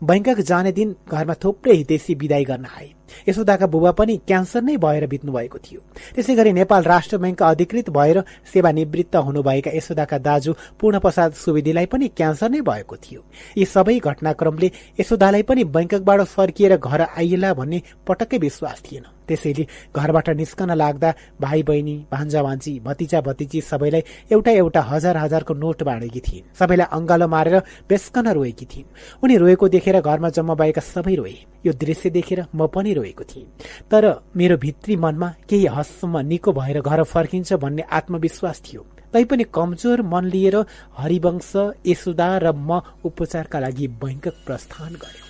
बैङ्कक 0.08 0.40
जाने 0.40 0.72
दिन 0.72 0.94
घरमा 1.08 1.34
थुप्रै 1.44 1.74
हितेशी 1.76 2.14
विदाई 2.14 2.44
गर्न 2.44 2.66
आए। 2.66 2.88
यशोदाका 3.28 3.66
बुबा 3.66 3.90
पनि 3.92 4.16
क्यान्सर 4.26 4.62
नै 4.62 4.76
भएर 4.76 5.06
बित्नु 5.06 5.32
भएको 5.32 5.58
थियो। 5.58 5.80
त्यसै 6.14 6.34
गरी 6.34 6.52
नेपाल 6.52 6.82
राष्ट्र 6.82 7.18
ब्याङ्कका 7.18 7.48
अधिकृत 7.48 7.90
भएर 7.90 8.22
सेवानिवृत्त 8.52 9.16
हुनुभएका 9.16 9.70
यशोदाका 9.74 10.18
दाजु 10.18 10.52
पूर्ण 10.80 10.98
प्रसाद 10.98 11.32
सुवेदीलाई 11.32 11.86
पनि 11.86 12.08
क्यान्सर 12.18 12.50
नै 12.50 12.60
भएको 12.60 12.96
थियो। 12.96 13.20
यी 13.58 13.64
सबै 13.64 13.98
घटनाक्रमले 13.98 14.70
यशोदालाई 15.00 15.42
पनि 15.42 15.64
बैङ्ककबाट 15.64 16.20
फर्किएर 16.36 16.76
घर 16.76 17.00
आइएला 17.16 17.54
भन्ने 17.54 17.82
पटक्कै 18.06 18.38
विश्वास 18.38 18.82
थिएन। 18.86 19.13
त्यसैले 19.28 19.66
घरबाट 19.96 20.28
निस्कन 20.40 20.70
लाग्दा 20.74 21.14
भाइ 21.40 21.62
बहिनी 21.68 21.96
भान्जा 22.12 22.42
भान्जी 22.42 22.72
भतिजा 22.86 23.20
भतिजी 23.20 23.60
सबैलाई 23.60 24.02
एउटा 24.32 24.50
एउटा 24.52 24.80
हजार 24.90 25.16
हजारको 25.16 25.54
नोट 25.54 25.82
बाँडेकी 25.82 26.20
थिइन्। 26.20 26.46
सबैलाई 26.58 26.88
अङ्गालो 26.92 27.26
मारेर 27.28 27.56
बेस्कन 27.88 28.28
रोएकी 28.36 28.66
थिइन्। 28.72 28.88
उनी 29.22 29.36
रोएको 29.36 29.68
देखेर 29.68 30.00
घरमा 30.00 30.28
जम्मा 30.36 30.54
भएका 30.54 30.82
सबै 30.84 31.14
रोए। 31.14 31.36
यो 31.66 31.72
दृश्य 31.72 32.10
देखेर 32.10 32.44
म 32.54 32.66
पनि 32.74 32.92
रोएको 32.94 33.24
थिएँ 33.24 33.46
तर 33.90 34.04
मेरो 34.36 34.56
भित्री 34.56 34.96
मनमा 34.96 35.28
केही 35.48 35.66
हदसम्म 35.66 36.18
निको 36.30 36.52
भएर 36.52 36.80
घर 36.80 37.02
फर्किन्छ 37.04 37.52
भन्ने 37.62 37.82
आत्मविश्वास 37.90 38.62
थियो। 38.66 38.82
तैपनि 39.12 39.44
कमजोर 39.54 40.02
मन 40.02 40.24
लिएर 40.34 40.56
हरिवंश 40.98 41.52
यशोदा 41.86 42.28
र 42.38 42.52
म 42.52 42.80
उपचारका 43.04 43.58
लागि 43.60 43.86
बैङ्कक 44.02 44.34
प्रस्थान 44.46 44.92
गर्यो 45.02 45.23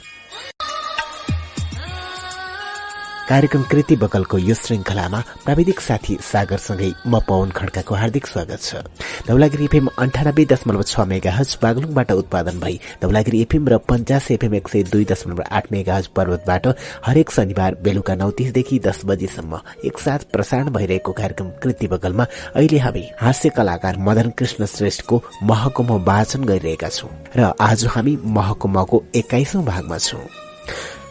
कार्यक्रम 3.28 3.62
कृति 3.62 3.96
बकलको 3.96 4.38
यो 4.38 4.54
श्रृङ्खलामा 4.54 5.20
प्राविधिक 5.44 5.78
साथी 5.80 6.16
सागरसँगै 6.22 6.90
म 7.06 7.20
पवन 7.28 7.50
खड्काको 7.50 7.94
हार्दिक 7.94 8.26
स्वागत 8.26 8.60
छ। 8.60 8.82
धौलागिरी 9.28 9.64
एफएम 9.64 9.88
अन्ठानब्बे 9.98 10.44
दशमलव 10.44 10.82
छ 10.82 11.06
मेगा 11.08 11.32
हज 11.32 11.56
बागलुङबाट 11.62 12.12
उत्पादन 12.12 12.60
भई 12.60 12.78
धौलागिरी 13.02 13.40
एफएम 13.42 13.68
र 13.68 13.78
पञ्चास 13.88 14.30
एफएम 14.30 14.54
एक 14.54 14.68
सय 14.68 14.82
दुई 14.92 15.04
दशमलव 15.12 15.42
आठ 15.50 15.72
मेगा 15.72 15.96
हज 15.96 16.06
पर्वतबाट 16.16 16.66
हरेक 17.06 17.30
शनिबार 17.30 17.74
बेलुका 17.82 18.14
नौ 18.14 18.30
तीसदेखि 18.36 18.78
दस 18.84 19.00
बजेसम्म 19.06 19.60
एकसाथ 19.86 20.30
प्रसारण 20.32 20.70
भइरहेको 20.76 21.12
कार्यक्रम 21.14 21.50
कृति 21.62 21.88
बगलमा 21.88 22.26
अहिले 22.54 22.78
हामी 22.78 23.08
हास्य 23.22 23.48
कलाकार 23.56 24.04
मदन 24.04 24.30
कृष्ण 24.38 24.66
श्रेष्ठको 24.76 25.22
महकुम 25.42 25.96
वाचन 26.04 26.44
गरिरहेका 26.44 26.88
छौं। 26.90 27.12
र 27.36 27.52
आज 27.62 27.86
हामी 27.96 28.18
महकुमको 28.38 29.04
एक्काइसौं 29.16 29.64
भागमा 29.64 29.98
छौं। 30.00 30.26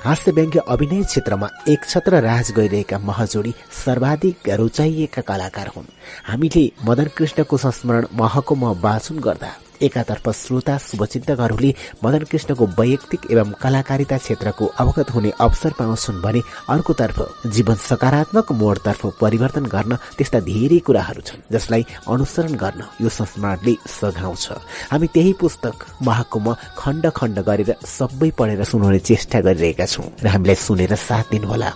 हास्य 0.05 0.31
व्यङ्ग्य 0.31 0.61
अभिनय 0.67 1.03
क्षेत्रमा 1.03 1.47
एक 1.69 1.85
छत्र 1.85 2.19
राज 2.21 2.51
गरिरहेका 2.51 2.97
महजोडी 2.99 3.53
सर्वाधिक 3.85 4.49
रुचाइएका 4.49 5.21
कलाकार 5.21 5.67
हुन्। 5.67 5.85
हामीले 6.27 6.63
मदन 6.85 7.07
कृष्णको 7.17 7.57
संस्मरण 7.57 8.07
महको 8.13 8.55
म 8.55 8.73
वाचन 8.81 9.19
गर्दा 9.19 9.51
एकातर्फ 9.81 10.29
श्रोता 10.35 10.77
शुभचिन्तकहरूले 10.79 11.73
मदन 12.03 12.23
कृष्णको 12.31 12.65
वैयक्तिक 12.79 13.21
एवं 13.31 13.51
कलाकारिता 13.61 14.17
क्षेत्रको 14.17 14.65
अवगत 14.79 15.09
हुने 15.15 15.31
अवसर 15.39 15.71
पाउँछन् 15.79 16.21
भने 16.21 16.41
अर्कोतर्फ 16.69 17.17
जीवन 17.55 17.75
सकारात्मक 17.89 18.51
मोडतर्फ 18.61 19.05
परिवर्तन 19.21 19.65
गर्न 19.75 19.95
त्यस्ता 20.17 20.39
धेरै 20.49 20.79
कुराहरू 20.87 21.21
छन् 21.21 21.45
जसलाई 21.53 21.85
अनुसरण 22.07 22.53
गर्न 22.63 22.81
यो 23.01 23.09
संस्मरणले 23.09 23.75
सघाउँछ। 23.99 24.45
हामी 24.91 25.07
त्यही 25.13 25.33
पुस्तक 25.41 25.85
महाकुम 26.01 26.53
खण्ड 26.77 27.05
खण्ड 27.15 27.39
गरेर 27.49 27.75
सबै 27.87 28.29
पढेर 28.37 28.63
सुनाउने 28.63 28.99
चेष्टा 28.99 29.39
गरिरहेका 29.47 29.85
छौँ 29.85 30.07
र 30.23 30.27
हामीलाई 30.27 30.55
सुनेर 30.55 30.95
साथ 30.95 31.31
दिनुहोला। 31.31 31.69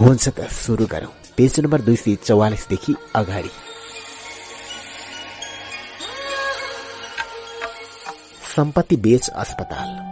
हुन्छ 0.00 0.28
त 0.28 0.48
सुरु 0.50 0.86
गरौं। 0.92 1.12
पेज 1.36 1.60
नम्बर 1.60 1.80
दुई 1.80 1.96
सय 1.96 2.14
चौवालिसदेखि 2.26 2.94
अगाडि। 3.16 3.69
संपत्ति 8.56 8.96
बेच 8.96 9.28
अस्पताल। 9.28 10.09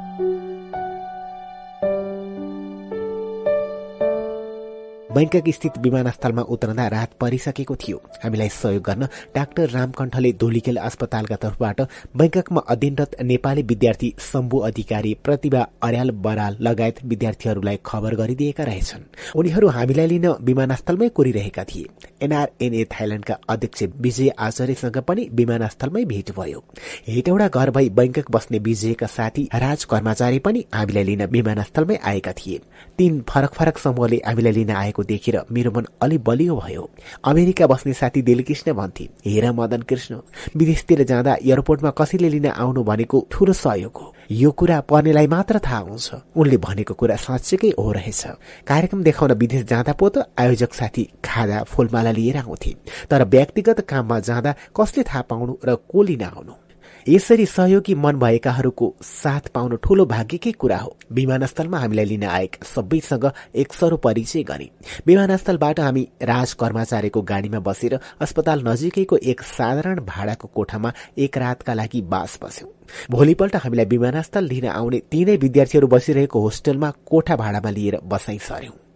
बैङ्कक 5.08 5.48
स्थित 5.48 5.76
विमानस्थलमा 5.78 6.42
उत्रँदा 6.52 6.86
रात 6.88 7.12
परिसकेको 7.20 7.74
थियो। 7.76 7.96
हामीलाई 8.22 8.48
सहयोग 8.48 8.82
गर्न 8.82 9.06
डाक्टर 9.34 9.68
रामकण्ठले 9.70 10.32
धोलीखेल 10.32 10.76
अस्पतालका 10.78 11.36
तर्फबाट 11.36 11.80
बैङ्ककमा 12.16 12.60
अध्ययनरत 12.68 13.16
नेपाली 13.22 13.62
विद्यार्थी 13.62 14.12
शम्भु 14.20 14.58
अधिकारी 14.68 15.14
प्रतिभा 15.24 15.62
अर्याल 15.82 16.10
बराल 16.10 16.56
लगायत 16.60 16.98
विद्यार्थीहरूलाई 17.04 17.78
खबर 17.86 18.14
गरिदिएका 18.14 18.64
रहेछन्। 18.64 19.06
उनीहरू 19.34 19.68
हामीलाई 19.68 20.06
लिन 20.06 20.28
विमानस्थलमै 20.42 21.08
कोरिरहेका 21.08 21.64
थिए। 21.64 21.86
एनआरएनए 22.22 22.84
थाइल्याण्डका 22.84 23.38
अध्यक्ष 23.48 23.82
विजय 23.96 24.28
आचार्यसँग 24.38 24.98
पनि 25.08 25.28
विमानस्थलमै 25.32 26.04
भेट 26.04 26.30
भयो। 26.36 26.60
हेटौडा 27.08 27.48
घर 27.48 27.70
भई 27.70 27.88
बैङ्कक 27.90 28.30
बस्ने 28.30 28.58
विजयका 28.58 29.06
साथी 29.06 29.48
राज 29.54 29.84
कर्मचारी 29.84 30.38
पनि 30.38 30.64
हामीलाई 30.74 31.04
लिन 31.04 31.24
विमानस्थलमै 31.32 31.98
आएका 32.04 32.32
थिए। 32.36 32.60
तीन 32.98 33.20
फरक 33.28 33.54
फरक 33.54 33.78
समूहले 33.78 34.20
हामीलाई 34.26 34.52
लिन 34.52 34.70
आएको 34.76 34.96
देखेर 35.04 35.40
मेरो 35.52 35.70
मन 35.70 35.86
अलि 36.02 36.18
बलियो 36.18 36.56
भयो। 36.56 36.88
अमेरिका 37.24 37.66
बस्ने 37.66 37.92
साथी 37.92 38.22
दिलकृष्ण 38.22 38.72
भन्थे 38.72 39.08
हेर 39.26 39.50
मदन 39.52 39.82
कृष्ण 39.82 40.20
विदेशतिर 40.56 41.02
जाँदा 41.04 41.34
एयरपोर्टमा 41.42 41.90
कसैले 41.90 42.28
लिन 42.28 42.46
आउनु 42.48 42.82
भनेको 42.84 43.26
ठूलो 43.30 43.52
सहयोग 43.52 43.96
हो। 43.96 44.14
यो 44.30 44.50
कुरा 44.50 44.80
पर्नेलाई 44.80 45.26
मात्र 45.26 45.58
थाहा 45.58 45.78
हुन्छ। 45.78 46.14
उनले 46.36 46.56
भनेको 46.56 46.94
कुरा 46.94 47.16
साँच्चैकै 47.16 47.72
हो 47.78 47.92
रहेछ। 47.92 48.22
कार्यक्रम 48.68 49.02
देखाउन 49.02 49.32
विदेश 49.32 49.64
जाँदा 49.64 49.92
पो 49.92 50.08
त 50.08 50.28
आयोजक 50.38 50.74
साथी 50.74 51.08
खाजा 51.24 51.62
फुलमाला 51.64 52.10
लिएर 52.12 52.36
आउँथे। 52.36 52.74
तर 53.10 53.24
व्यक्तिगत 53.24 53.80
काममा 53.88 54.20
जाँदा 54.20 54.54
कसले 54.76 55.02
थाहा 55.02 55.22
पाउनु 55.22 55.56
र 55.64 55.74
को 55.88 56.02
लिन 56.02 56.22
आउनु? 56.22 56.67
यसरी 57.08 57.46
सहयोगी 57.46 57.94
मन 57.94 58.16
भएकाहरूको 58.16 58.86
साथ 59.02 59.48
पाउनु 59.48 59.76
ठूलो 59.76 60.04
भाग्यकै 60.06 60.50
कुरा 60.52 60.76
हो? 60.76 60.96
विमानस्थलमा 61.12 61.78
हामीलाई 61.78 62.04
लिन 62.04 62.24
आएका 62.24 62.66
सबैसँग 62.66 63.30
एक 63.54 63.72
सरो 63.72 63.96
परिचय 63.96 64.42
गरे। 64.42 64.70
विमानस्थलबाट 65.06 65.80
हामी 65.80 66.08
राज 66.22 66.52
कर्मचारीको 66.52 67.22
गाडीमा 67.22 67.58
बसेर 67.58 67.98
अस्पताल 68.20 68.68
नजिकैको 68.68 69.16
एक 69.16 69.42
साधारण 69.42 70.00
भाडाको 70.04 70.48
कोठामा 70.48 70.92
एक 71.18 71.38
रातका 71.38 71.74
लागि 71.74 72.00
बास 72.02 72.38
बस्यौं। 72.42 72.68
भोलिपल्ट 73.10 73.56
हामीलाई 73.56 73.86
विमानस्थल 73.86 74.44
लिन 74.44 74.66
आउने 74.68 75.00
तीनै 75.10 75.36
विद्यार्थीहरू 75.36 75.86
बसिरहेको 75.86 76.40
होस्टेलमा 76.40 76.92
कोठा 77.06 77.36
भाडामा 77.36 77.70
लिएर 77.70 77.98
बसाइ 78.04 78.38
सर्यौं। 78.38 78.87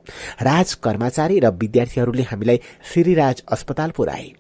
राज 0.43 0.75
कर्मचारी 0.75 1.39
र 1.41 1.51
विद्यार्थीहरूले 1.53 2.23
हामीलाई 2.23 2.61
श्रीराज 2.93 3.43
अस्पताल 3.53 3.91
पुर्याए 3.91 4.31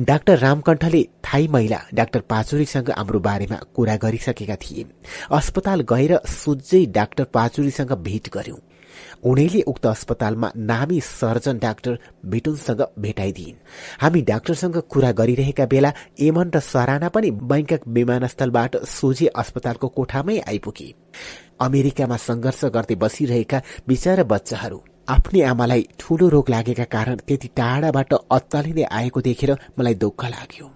डाक्टर 0.00 0.38
रामकण्ठले 0.38 1.02
थाई 1.24 1.48
महिला 1.48 1.80
डाक्टर 1.94 2.20
पाचुरीसँग 2.30 2.90
हाम्रो 2.90 3.20
बारेमा 3.20 3.58
कुरा 3.74 3.96
गरिसकेका 3.96 4.56
थिए। 4.56 4.86
अस्पताल 5.30 5.80
गएर 5.82 6.18
सोझै 6.26 6.84
डाक्टर 6.86 7.24
पाचुरीसँग 7.24 7.92
भेट 8.02 8.28
गर्यौं। 8.34 8.58
उनीले 9.24 9.60
उक्त 9.62 9.86
अस्पतालमा 9.86 10.50
नामी 10.56 11.00
सर्जन 11.00 11.58
डाक्टर 11.58 11.98
भिटुनसँग 12.26 12.82
भेटाइदिइन्। 12.98 13.56
हामी 14.00 14.22
डाक्टरसँग 14.22 14.76
कुरा 14.90 15.10
गरिरहेका 15.12 15.66
बेला 15.66 15.92
एमन 16.20 16.50
र 16.54 16.60
सराना 16.60 17.08
पनि 17.08 17.30
बैङ्कक 17.30 17.80
विमानस्थलबाट 17.88 18.76
सोझे 18.88 19.26
अस्पतालको 19.36 19.88
कोठामै 19.88 20.38
आइपुगे। 20.48 20.94
अमेरिकामा 21.60 22.16
संघर्ष 22.16 22.64
गर्दै 22.74 22.94
बसिरहेका 22.94 23.62
बिचारा 23.88 24.24
बच्चाहरू 24.24 24.78
आफ्नै 25.08 25.40
आमालाई 25.42 25.82
ठूलो 26.00 26.28
रोग 26.28 26.50
लागेका 26.50 26.84
कारण 26.94 27.16
त्यति 27.26 27.48
टाढाबाट 27.56 28.12
अत्तालिँदै 28.14 28.84
आएको 28.98 29.20
देखेर 29.20 29.50
मलाई 29.78 29.94
दुःख 30.04 30.24
लाग्यो। 30.24 30.66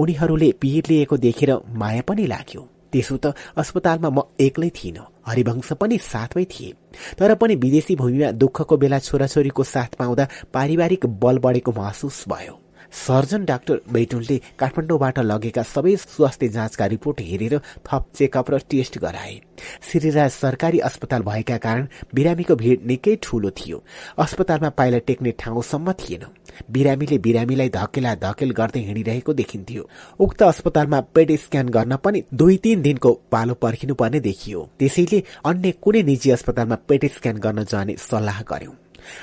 उनीहरूले 0.00 0.48
पीर 0.60 0.82
लिएको 0.90 1.16
देखेर 1.16 1.50
माया 1.80 2.02
पनि 2.08 2.26
लाग्यो। 2.26 2.62
त्यसो 2.92 3.16
त 3.16 3.34
अस्पतालमा 3.60 4.08
म 4.08 4.18
एक्लै 4.40 4.70
थिइनँ 4.78 5.04
हरिवंश 5.28 5.72
पनि 5.80 5.96
साथमै 6.02 6.44
थिए। 6.52 6.72
तर 7.18 7.34
पनि 7.36 7.54
विदेशी 7.64 7.96
भूमिमा 8.00 8.30
दुःखको 8.42 8.76
बेला 8.82 8.98
छोराछोरीको 8.98 9.62
साथ 9.64 9.90
पाउँदा 10.00 10.28
पारिवारिक 10.54 11.06
बल 11.22 11.36
बढेको 11.44 11.72
महसुस 11.76 12.24
भयो। 12.28 12.54
सर्जन 12.92 13.44
डाक्टर 13.44 13.80
बैटुलले 13.92 14.40
काठमाडौँबाट 14.58 15.18
लगेका 15.20 15.62
सबै 15.64 15.96
स्वास्थ्य 15.96 16.48
जाँचका 16.48 16.86
रिपोर्ट 16.86 17.20
हेरेर 17.20 17.58
थप 17.86 18.06
चेकअप 18.14 18.50
र 18.50 18.58
टेस्ट 18.70 18.98
गराए। 18.98 19.40
श्रीराज 19.82 20.30
सरकारी 20.30 20.78
अस्पताल 20.78 21.22
भएका 21.22 21.56
कारण 21.58 21.86
बिरामीको 22.14 22.56
भीड़ 22.56 22.78
निकै 22.86 23.16
ठूलो 23.22 23.50
थियो। 23.50 23.82
अस्पतालमा 24.18 24.68
पाइला 24.70 24.98
टेक्ने 24.98 25.30
ठाउँसम्म 25.38 25.92
थिएन। 25.92 26.24
बिरामीले 26.70 27.18
बिरामीलाई 27.18 27.68
धकेला 27.68 28.14
धकेल 28.16 28.50
गर्दै 28.50 28.80
हिँडिरहेको 28.80 29.32
देखिन्थ्यो। 29.34 29.88
उक्त 30.20 30.42
अस्पतालमा 30.42 31.00
पेड 31.14 31.36
स्क्यान 31.36 31.68
गर्न 31.68 31.96
पनि 31.96 32.22
दुई 32.34 32.56
तीन 32.56 32.82
दिनको 32.82 33.12
पालो 33.32 33.54
पर्खिनु 33.54 33.94
पर्ने 33.94 34.20
देखियो। 34.20 34.68
त्यसैले 34.78 35.22
अन्य 35.44 35.72
कुनै 35.82 36.02
निजी 36.02 36.30
अस्पतालमा 36.30 36.76
पेड 36.88 37.08
स्क्यान 37.12 37.36
गर्न 37.38 37.64
जाने 37.64 37.96
सल्लाह 38.00 38.42
गर्यौं। 38.42 38.74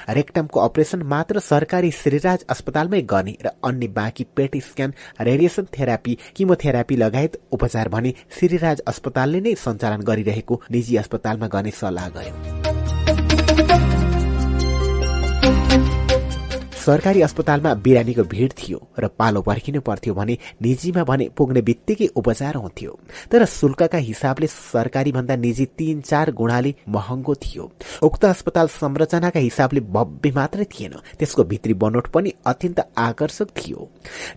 रेक्टमको 0.10 0.60
अपरेशन 0.60 1.02
मात्र 1.14 1.40
सरकारी 1.42 1.92
श्रीराज 1.94 2.46
अस्पतालमै 2.50 3.02
गर्ने 3.14 3.38
र 3.46 3.48
अन्य 3.64 3.88
बाँकी 3.98 4.24
पेट 4.36 4.58
स्क्यान 4.64 4.94
रेडिएसन 5.22 5.66
थेरापी 5.78 6.18
किमोथेरापी 6.36 6.96
लगायत 6.96 7.40
उपचार 7.52 7.90
भने 7.90 8.14
श्रीराज 8.40 8.80
अस्पतालले 8.88 9.40
नै 9.42 9.56
सञ्चालन 9.64 10.02
गरिरहेको 10.04 10.62
निजी 10.72 10.96
अस्पतालमा 10.98 11.48
गर्ने 11.48 11.72
सल्लाह 11.82 12.10
गर्यो। 12.18 13.93
सरकारी 16.84 17.22
अस्पतालमा 17.22 17.74
बिरामीको 17.84 18.24
भीड़ 18.28 18.52
थियो 18.52 18.78
र 19.00 19.08
पालो 19.20 19.42
पर्खिनु 19.42 19.82
पर्थ्यो 19.82 20.14
भने 20.14 20.38
निजीमा 20.62 21.04
भने 21.04 21.28
पुग्ने 21.38 21.62
बित्तिकै 21.62 22.08
उपचार 22.16 22.56
हुन्थ्यो। 22.56 22.98
तर 23.32 23.46
शुल्कका 23.48 23.98
हिसाबले 23.98 24.48
सरकारी 24.48 25.12
भन्दा 25.12 25.36
निजी 25.36 25.66
तीन 25.78 26.02
चार 26.02 26.32
गुणाले 26.32 26.74
महँगो 26.90 27.36
थियो। 27.36 27.72
उक्त 28.04 28.26
अस्पताल 28.26 28.68
संरचनाका 28.70 29.40
हिसाबले 29.40 29.82
भव्य 29.96 30.32
मात्रै 30.36 30.66
थिएन। 30.66 30.96
त्यसको 31.20 31.44
भित्री 31.44 31.74
बनोट 31.80 32.08
पनि 32.08 32.34
अत्यन्त 32.46 32.80
आकर्षक 32.98 33.56
थियो। 33.58 33.90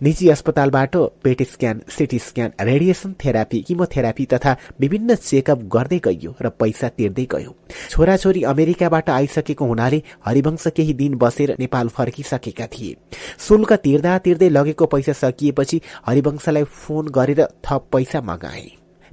निजी 0.03 0.29
अस्पतालबाट 0.29 0.95
पेट 1.23 1.43
scan 1.51 1.81
CT 1.97 2.19
scan 2.19 2.51
radiation 2.61 3.15
therapy 3.25 3.61
chemotherapy 3.67 4.25
तथा 4.33 4.55
विभिन्न 4.79 5.15
चेकअप 5.17 5.67
गर्दै 5.75 5.99
गइयो 6.05 6.35
र 6.41 6.49
पैसा 6.55 6.89
तिर्दै 6.95 7.27
गयो। 7.31 7.55
छोराछोरी 7.89 8.43
अमेरिकाबाट 8.45 9.09
आइसकेको 9.09 9.65
हुनाले 9.65 10.01
हरिवंश 10.25 10.67
केही 10.71 10.93
दिन 10.93 11.17
बसेर 11.17 11.55
नेपाल 11.59 11.87
फर्किस 11.89 12.35
सकेका 12.37 12.67
थिए। 12.69 12.95
शुल्क 13.39 13.73
तिर्दा 13.83 14.17
तिर्दै 14.17 14.49
लगेको 14.49 14.85
पैसा 14.85 15.13
सकिएपछि 15.19 15.81
हरिवंशलाई 16.05 16.63
फोन 16.63 17.07
गरेर 17.09 17.47
थप 17.65 17.87
पैसा 17.91 18.21
मगाए। 18.21 18.69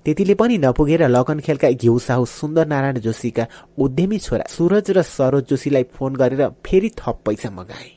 त्यतिले 0.07 0.35
पनि 0.35 0.57
नपुगेर 0.59 1.03
लगन 1.09 1.39
खेलका 1.41 1.71
घिउ 1.73 1.99
साहु 1.99 2.25
सुन्दर 2.29 2.67
नारायण 2.67 2.99
जोशीका 3.01 3.47
उद्यमी 3.79 4.19
छोरा 4.19 4.45
सूरज 4.49 4.91
र 4.91 5.03
सरोज 5.03 5.45
जोशीलाई 5.49 5.83
फोन 5.95 6.15
गरेर 6.15 6.43
फेरि 6.61 6.91
थप 6.93 7.23
पैसा 7.25 7.51
मगाए। 7.51 7.89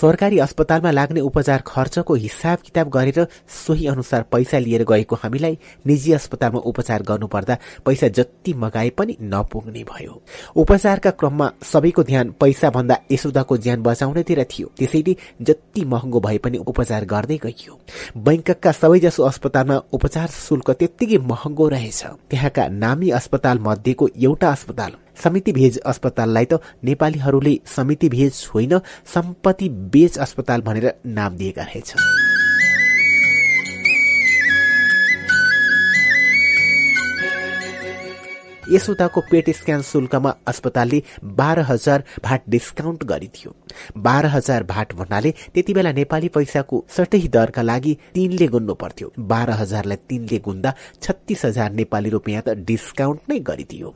सरकारी 0.00 0.38
अस्पतालमा 0.38 0.90
लाग्ने 0.90 1.20
उपचार 1.20 1.62
खर्चको 1.66 2.14
हिसाब 2.14 2.58
किताब 2.58 2.88
गरेर 2.88 3.26
सोही 3.66 3.86
अनुसार 3.86 4.22
पैसा 4.32 4.58
लिएर 4.58 4.84
गएको 4.84 5.16
हामीलाई 5.16 5.58
निजी 5.86 6.12
अस्पतालमा 6.12 6.60
उपचार 6.60 7.02
गर्नुपर्दा 7.02 7.58
पैसा 7.86 8.08
जति 8.08 8.54
मगाए 8.54 8.90
पनि 8.90 9.16
नपुग्ने 9.22 9.84
भयो। 9.84 10.22
उपचारका 10.56 11.10
क्रममा 11.10 11.50
सबैको 11.62 12.02
ध्यान 12.02 12.34
पैसा 12.40 12.70
भन्दा 12.70 12.98
यशोदाको 13.12 13.56
ज्यान 13.56 13.82
बचाउनेतिर 13.82 14.42
थियो। 14.44 14.70
त्यसैले 14.78 15.16
जति 15.42 15.84
महँगो 15.84 16.20
भए 16.20 16.38
पनि 16.38 16.58
उपचार 16.58 17.04
गर्दै 17.04 17.38
गइयो। 17.42 17.78
बैङ्ककका 18.18 18.72
सबैजसो 18.72 19.22
अस्पतालमा 19.22 19.80
उपचार 19.92 20.28
शुल्क 20.28 20.70
त्यत्तिकै 20.70 21.18
महँगो 21.18 21.68
रहेछ। 21.68 22.02
त्यहाँका 22.30 22.68
नामी 22.68 23.10
अस्पताल 23.10 23.58
मध्येको 23.58 24.08
एउटा 24.16 24.50
अस्पताल 24.50 24.92
समिति 25.16 25.52
भेज 25.52 25.78
अस्पताललाई 25.86 26.44
त 26.44 26.60
नेपालीहरूले 26.84 27.58
समिति 27.66 28.08
भेज 28.08 28.32
होइन 28.54 28.78
सम्पत्ति 29.14 29.68
बेच 29.92 30.18
अस्पताल 30.18 30.60
भनेर 30.62 30.92
नाम 31.06 31.36
दिएका 31.36 31.62
रहेछन्। 31.62 32.12
यसोताको 38.64 39.20
पेट 39.20 39.48
स्क्यान 39.50 39.82
शुल्कमा 39.82 40.30
अस्पतालले 40.46 41.02
बाह्र 41.38 41.60
हजार 41.60 42.02
भाट 42.24 42.42
डिस्काउन्ट 42.48 43.04
गरिदियो। 43.04 43.54
बाह्र 43.98 44.26
हजार 44.26 44.62
भाट 44.64 44.94
भन्नाले 44.94 45.30
त्यति 45.54 45.74
बेला 45.74 45.92
नेपाली 45.92 46.28
पैसाको 46.28 46.84
सटै 46.88 47.20
दरका 47.28 47.62
लागि 47.62 47.96
तीनले 48.14 48.46
गुन्नु 48.48 48.74
पर्थ्यो। 48.74 49.12
बाह्र 49.20 49.50
हजारलाई 49.60 49.96
तीनले 50.08 50.38
गुन्दा 50.38 50.74
छत्तीस 51.02 51.44
हजार 51.44 51.72
नेपाली 51.72 52.10
रुपियाँ 52.10 52.42
त 52.42 52.56
डिस्काउन्ट 52.64 53.20
नै 53.30 53.38
गरिदियो। 53.40 53.94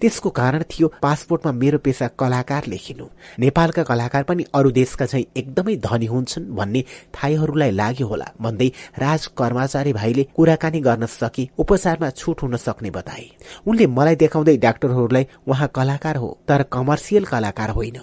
त्यसको 0.00 0.30
कारण 0.30 0.62
थियो 0.70 0.88
पासपोर्टमा 1.02 1.52
मेरो 1.52 1.78
पेसा 1.78 2.08
कलाकार 2.18 2.66
लेखिनु। 2.66 3.06
नेपालका 3.38 3.82
कलाकार 3.82 4.22
पनि 4.22 4.44
अरू 4.54 4.70
देशका 4.70 5.06
चाहिँ 5.06 5.26
एकदमै 5.36 5.76
धनी 5.76 6.06
हुन्छन् 6.06 6.50
भन्ने 6.54 6.84
थाईहरूलाई 7.14 7.70
लाग्यो 7.70 8.06
होला 8.06 8.26
भन्दै 8.40 8.68
राज 8.98 9.26
कर्मचारी 9.38 9.92
भाइले 9.92 10.22
कुराकानी 10.36 10.80
गर्न 10.80 11.06
सके 11.06 11.48
उपचारमा 11.58 12.10
छुट 12.10 12.42
हुन 12.42 12.56
सक्ने 12.56 12.90
बताए। 12.90 13.26
उनले 13.66 13.86
मलाई 13.88 14.16
देखाउँदै 14.16 14.56
डाक्टरहरूलाई 14.56 15.26
उहाँ 15.48 15.70
कलाकार 15.74 16.16
हो 16.16 16.38
तर 16.48 16.62
कमर्सियल 16.72 17.24
कलाकार 17.24 17.70
होइन। 17.70 18.00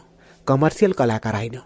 कमर्सियल 0.47 0.91
कलाकार 0.91 1.35
होइन। 1.35 1.59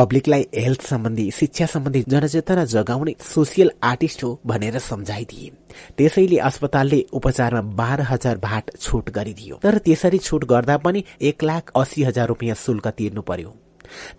पब्लिकलाई 0.00 0.44
हेल्थ 0.56 0.82
सम्बन्धी 0.82 1.30
शिक्षा 1.30 1.66
सम्बन्धी 1.66 2.00
जनचेतना 2.08 2.64
जगाउने 2.64 3.14
सोसियल 3.24 3.70
आर्टिस्ट 3.84 4.22
हो 4.24 4.30
भनेर 4.46 4.78
सम्झाइदिए। 4.78 5.50
त्यसैले 5.98 6.38
अस्पतालले 6.40 7.00
उपचारमा 7.12 7.60
बाह्र 7.76 8.02
हजार 8.02 8.38
भाट 8.38 8.70
छुट 8.78 9.10
गरिदियो। 9.10 9.58
तर 9.62 9.78
त्यसरी 9.78 10.18
छुट 10.18 10.44
गर्दा 10.44 10.76
पनि 10.76 11.04
एक 11.22 11.44
लाख 11.44 11.72
अस्सी 11.76 12.02
हजार 12.02 12.28
रुपियाँ 12.28 12.56
शुल्क 12.56 12.88
तिर्नु 12.88 13.22
पर्यो। 13.22 13.54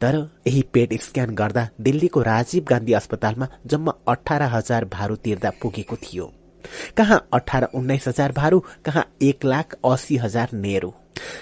तर 0.01 0.19
यही 0.47 0.61
पेट 0.73 0.93
स्क्यान 1.01 1.35
गर्दा 1.35 1.67
दिल्लीको 1.81 2.21
राजीव 2.21 2.65
गान्धी 2.69 2.93
अस्पतालमा 2.93 3.47
जम्मा 3.65 3.93
अठार 4.07 4.41
हजार 4.53 4.85
भारू 4.93 5.15
तिर्दा 5.15 5.49
पुगेको 5.61 5.95
थियो। 5.95 6.31
कहाँ 6.97 7.25
अठार 7.33 7.69
उन्नाइस 7.73 8.07
हजार 8.07 8.31
भारू 8.31 8.63
कहाँ 8.85 9.09
एक 9.21 9.45
लाख 9.45 9.77
अस्सी 9.85 10.17
हजार 10.17 10.49
नेहरू। 10.55 10.93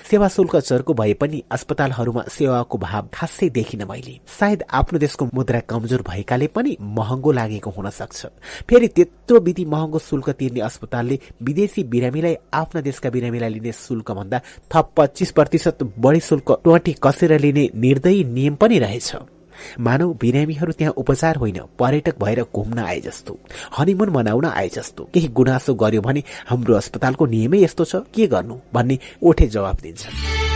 सेवा 0.09 0.27
शुल्क 0.27 0.55
चर्को 0.57 0.93
भए 0.93 1.13
पनि 1.13 1.43
अस्पतालहरूमा 1.51 2.23
सेवाको 2.29 2.77
भाव 2.77 3.07
खासै 3.13 3.49
देखिन 3.49 3.83
मैले। 3.83 4.19
सायद 4.39 4.63
आफ्नो 4.71 4.99
देशको 4.99 5.29
मुद्रा 5.33 5.59
कमजोर 5.69 6.01
भएकाले 6.01 6.47
पनि 6.47 6.75
महँगो 6.81 7.31
लागेको 7.31 7.69
हुन 7.69 7.89
सक्छ। 7.89 8.25
फेरि 8.69 8.87
त्यत्रो 8.87 9.39
विधि 9.39 9.65
महँगो 9.65 9.99
शुल्क 9.99 10.29
तिर्ने 10.31 10.61
अस्पतालले 10.61 11.19
विदेशी 11.41 11.83
बिरामीलाई 11.85 12.35
आफ्ना 12.53 12.81
देशका 12.81 13.09
बिरामीलाई 13.09 13.49
लिने 13.49 13.71
शुल्क 13.71 14.11
भन्दा 14.11 14.41
थप 14.71 14.91
पच्चिस 14.97 15.31
प्रतिशत 15.31 15.83
बढी 15.99 16.19
शुल्क 16.19 16.51
टोटी 16.63 16.95
कसेर 17.03 17.39
लिने 17.39 17.69
निर्दयी 17.75 18.23
नियम 18.23 18.55
पनि 18.55 18.79
रहेछ। 18.79 19.15
मानव 19.79 20.13
बिरामीहरू 20.21 20.71
त्यहाँ 20.71 20.93
उपचार 20.97 21.35
होइन 21.35 21.59
पर्यटक 21.79 22.19
भएर 22.23 22.43
घुम्न 22.55 22.79
आए 22.79 22.99
जस्तो 22.99 23.37
हनिमुन 23.77 24.09
मनाउन 24.09 24.45
आए 24.45 24.69
जस्तो। 24.69 25.09
केही 25.13 25.27
गुनासो 25.27 25.73
गर्यो 25.73 26.01
भने 26.01 26.23
हाम्रो 26.47 26.75
अस्पतालको 26.75 27.25
नियमै 27.25 27.63
यस्तो 27.63 27.83
छ 27.85 27.95
के 28.15 28.27
गर्नु 28.27 28.55
भन्ने 28.73 28.99
ओठे 29.23 29.47
जवाब 29.47 29.77
दिन्छन् 29.83 30.48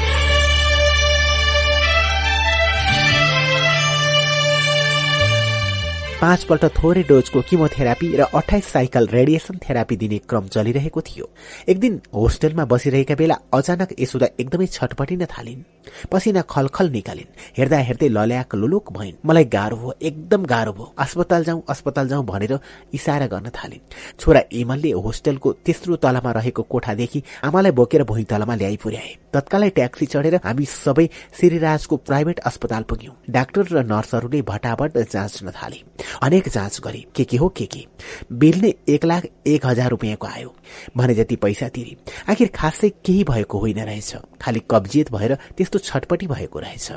पाँचपल्ट 6.22 6.66
थोरै 6.78 7.04
डोजको 7.04 7.42
किमोथेरापी 7.42 8.08
र 8.16 8.22
अठाइस 8.34 8.66
साइकल 8.66 9.08
रेडिएसन 9.08 9.58
थेरापी 9.60 9.96
दिने 9.98 10.18
क्रम 10.30 10.48
चलिरहेको 10.48 11.02
थियो। 11.02 11.26
एक 11.70 11.80
दिन 11.80 12.02
होस्टेलमा 12.14 12.66
बसिरहेका 12.66 13.16
बेला 13.16 13.36
अचानक 13.54 13.90
यसुदा 14.00 14.28
एकदमै 14.40 14.68
छटपटिन 14.68 15.26
थालिन्। 15.26 15.64
पसिना 16.12 16.42
खलखल 16.48 16.90
निकालिन्। 16.90 17.34
हेर्दा 17.58 17.78
हेर्दै 17.78 18.08
लल्याक 18.08 18.56
लुलुक 18.56 18.92
भइन्। 18.94 19.20
मलाई 19.26 19.46
गाह्रो 19.46 19.76
भयो 19.78 19.94
एकदम 20.02 20.46
गाह्रो 20.46 20.74
भयो। 20.74 20.94
अस्पताल 20.98 21.44
जाउँ 21.44 21.62
अस्पताल 21.70 22.08
जाउँ 22.08 22.26
भनेर 22.26 22.54
इसारा 22.94 23.28
गर्न 23.28 23.50
थालिन्। 23.52 23.86
छोरा 24.20 24.42
इमलले 24.54 24.92
होस्टेलको 24.96 25.52
तेस्रो 25.66 25.96
तलामा 26.00 26.32
रहेको 26.32 26.64
कोठादेखि 26.64 27.24
आमालाई 27.44 27.72
बोकेर 27.72 28.04
भुइँ 28.04 28.26
तलामा 28.26 28.56
ल्याइ 28.56 28.78
पुर्याए 28.80 29.12
तत्कालै 29.34 29.70
ट्याक्सी 29.70 30.06
चढेर 30.06 30.36
हामी 30.46 30.66
सबै 30.66 31.08
श्रीराजको 31.36 31.96
प्राइभेट 31.98 32.40
अस्पताल 32.40 32.84
पुग्यौं। 32.84 33.14
डाक्टर 33.30 33.64
र 33.72 33.84
नर्सहरूले 33.84 34.42
भटाभट 34.42 34.98
जाँच्न 35.12 35.52
थाले। 35.52 35.82
अनेक 36.22 36.50
जाँच 36.50 36.80
गरे 36.84 37.06
के 37.16 37.24
के 37.24 37.38
हो 37.38 37.50
के 37.50 37.66
के। 37.66 37.86
बिल 38.32 38.62
नै 38.62 38.74
एक 38.90 39.06
लाख 39.06 39.28
एक 39.48 39.66
हजार 39.66 39.90
रुपियाँको 39.90 40.28
आयो। 40.28 40.54
भने 40.98 41.16
जति 41.16 41.36
पैसा 41.36 41.68
तिरे 41.68 41.96
आखिर 42.30 42.48
खासै 42.48 42.90
केही 42.90 43.24
भएको 43.24 43.60
होइन 43.60 43.80
रहेछ। 43.80 44.16
खालि 44.42 44.62
कब्जियत 44.72 45.12
भएर 45.12 45.36
त्यस्तो 45.58 45.80
छटपटी 45.80 46.28
भएको 46.28 46.60
रहेछ। 46.60 46.92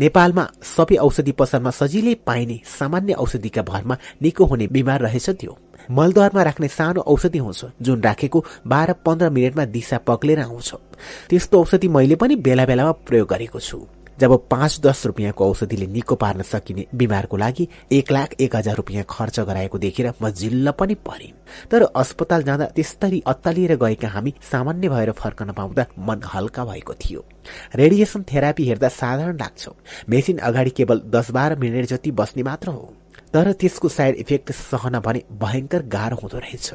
नेपालमा 0.00 0.48
सबै 0.64 0.96
औषधि 0.96 1.32
पसलमा 1.32 1.70
सजिलै 1.70 2.14
पाइने 2.26 2.60
सामान्य 2.78 3.12
औषधिका 3.12 3.62
भरमा 3.62 3.96
निको 4.22 4.44
हुने 4.44 4.66
बिमार 4.66 5.00
रहेछ 5.00 5.30
त्यो। 5.30 5.58
मलद्वारमा 5.90 6.42
राख्ने 6.42 6.68
सानो 6.68 7.00
औषधि 7.00 7.38
हुन्छ 7.38 7.64
जुन 7.82 8.00
राखेको 8.02 8.44
बाह्र 8.66 8.92
पन्ध्र 8.92 9.30
मिनटमा 9.30 9.64
दिशा 9.64 9.98
पक्लेर 9.98 10.40
आउँछ। 10.40 10.74
त्यस्तो 11.28 11.60
औषधि 11.60 11.88
मैले 11.88 12.16
पनि 12.16 12.36
बेला 12.36 12.66
बेलामा 12.66 12.92
प्रयोग 12.92 13.28
गरेको 13.28 13.60
छु। 13.60 13.86
जब 14.20 14.36
पाँच 14.50 14.80
दस 14.80 15.02
रुपियाँको 15.06 15.48
औषधिले 15.50 15.86
निको 15.86 16.14
पार्न 16.14 16.42
सकिने 16.42 16.86
बिमारको 16.94 17.36
लागि 17.36 17.68
एक 17.92 18.12
लाख 18.12 18.34
एक 18.40 18.56
हजार 18.56 18.76
रुपियाँ 18.76 19.04
खर्च 19.10 19.40
गराएको 19.40 19.78
देखेर 19.78 20.12
म 20.22 20.30
जिल्ल 20.30 20.70
पनि 20.70 20.94
परे 21.06 21.32
तर 21.70 21.82
अस्पताल 21.82 22.42
जाँदा 22.42 22.66
त्यस्तरी 22.76 23.22
अत्तालिएर 23.26 23.76
गएका 23.76 24.08
हामी 24.08 24.34
सामान्य 24.52 24.88
भएर 24.88 25.12
फर्कन 25.12 25.52
पाउँदा 25.52 25.86
मन 25.98 26.22
हल्का 26.34 26.64
भएको 26.64 26.94
थियो। 26.94 27.24
रेडिएसन 27.74 28.22
थेरापी 28.32 28.64
हेर्दा 28.64 28.88
साधारण 28.88 29.38
लाग्छ। 29.38 29.68
मेसिन 30.08 30.38
अगाडि 30.38 30.70
केवल 30.70 31.02
दस 31.06 31.30
बाह्र 31.30 31.56
मिनट 31.56 31.86
जति 31.86 32.10
बस्ने 32.10 32.42
मात्र 32.42 32.68
हो। 32.68 32.92
तर 33.34 33.52
त्यसको 33.52 33.88
साइड 33.88 34.16
इफेक्ट 34.16 34.52
सहन 34.52 34.98
भने 34.98 35.22
भयंकर 35.42 35.82
गाह्रो 35.86 36.16
हुँदो 36.22 36.38
रहेछ। 36.38 36.72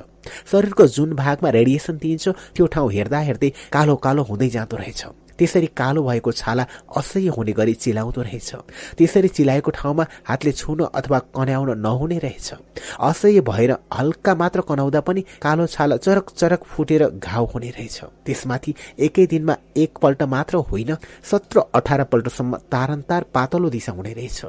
शरीरको 0.52 0.88
जुन 0.88 1.14
भागमा 1.16 1.50
रेडिएसन 1.50 1.98
दिइन्छ 1.98 2.30
त्यो 2.56 2.66
ठाउँ 2.68 2.92
हेर्दा 2.92 3.20
हेर्दै 3.20 3.52
कालो 3.74 3.96
कालो 3.96 4.24
हुँदै 4.24 4.50
जाँदो 4.50 4.78
रहेछ। 4.78 5.06
त्यसरी 5.38 5.68
कालो 5.78 6.04
भएको 6.04 6.32
छाला 6.32 6.66
असह्य 6.98 7.30
हुने 7.30 7.52
गरी 7.52 7.74
चिलाउँदो 7.74 8.22
रहेछ। 8.22 8.52
त्यसरी 8.98 9.28
चिलाएको 9.28 9.72
ठाउँमा 9.72 10.06
हातले 10.28 10.52
छुन 10.52 10.80
अथवा 10.86 11.20
कन्याउन 11.36 11.78
नहुने 11.80 12.18
रहेछ। 12.20 12.54
असह्य 13.00 13.42
भएर 13.42 13.72
हल्का 13.94 14.36
मात्र 14.36 14.62
कनाउँदा 14.62 15.02
पनि 15.02 15.22
कालो 15.42 15.68
छाला 15.68 15.98
चरक 15.98 16.30
चरक 16.38 16.64
फुटेर 16.64 17.08
घाउ 17.10 17.46
हुने 17.46 17.70
रहेछ। 17.70 18.00
त्यसमाथि 18.26 18.74
एकै 19.00 19.26
दिनमा 19.28 19.56
एकपल्ट 19.78 20.24
मात्र 20.24 20.58
होइन 20.70 20.96
सत्र 21.24 21.64
अठार 21.76 22.04
पल्टसम्म 22.04 22.58
तारन्तार 22.72 23.26
पातलो 23.34 23.70
दिशा 23.70 23.92
हुने 23.92 24.14
रहेछ। 24.14 24.46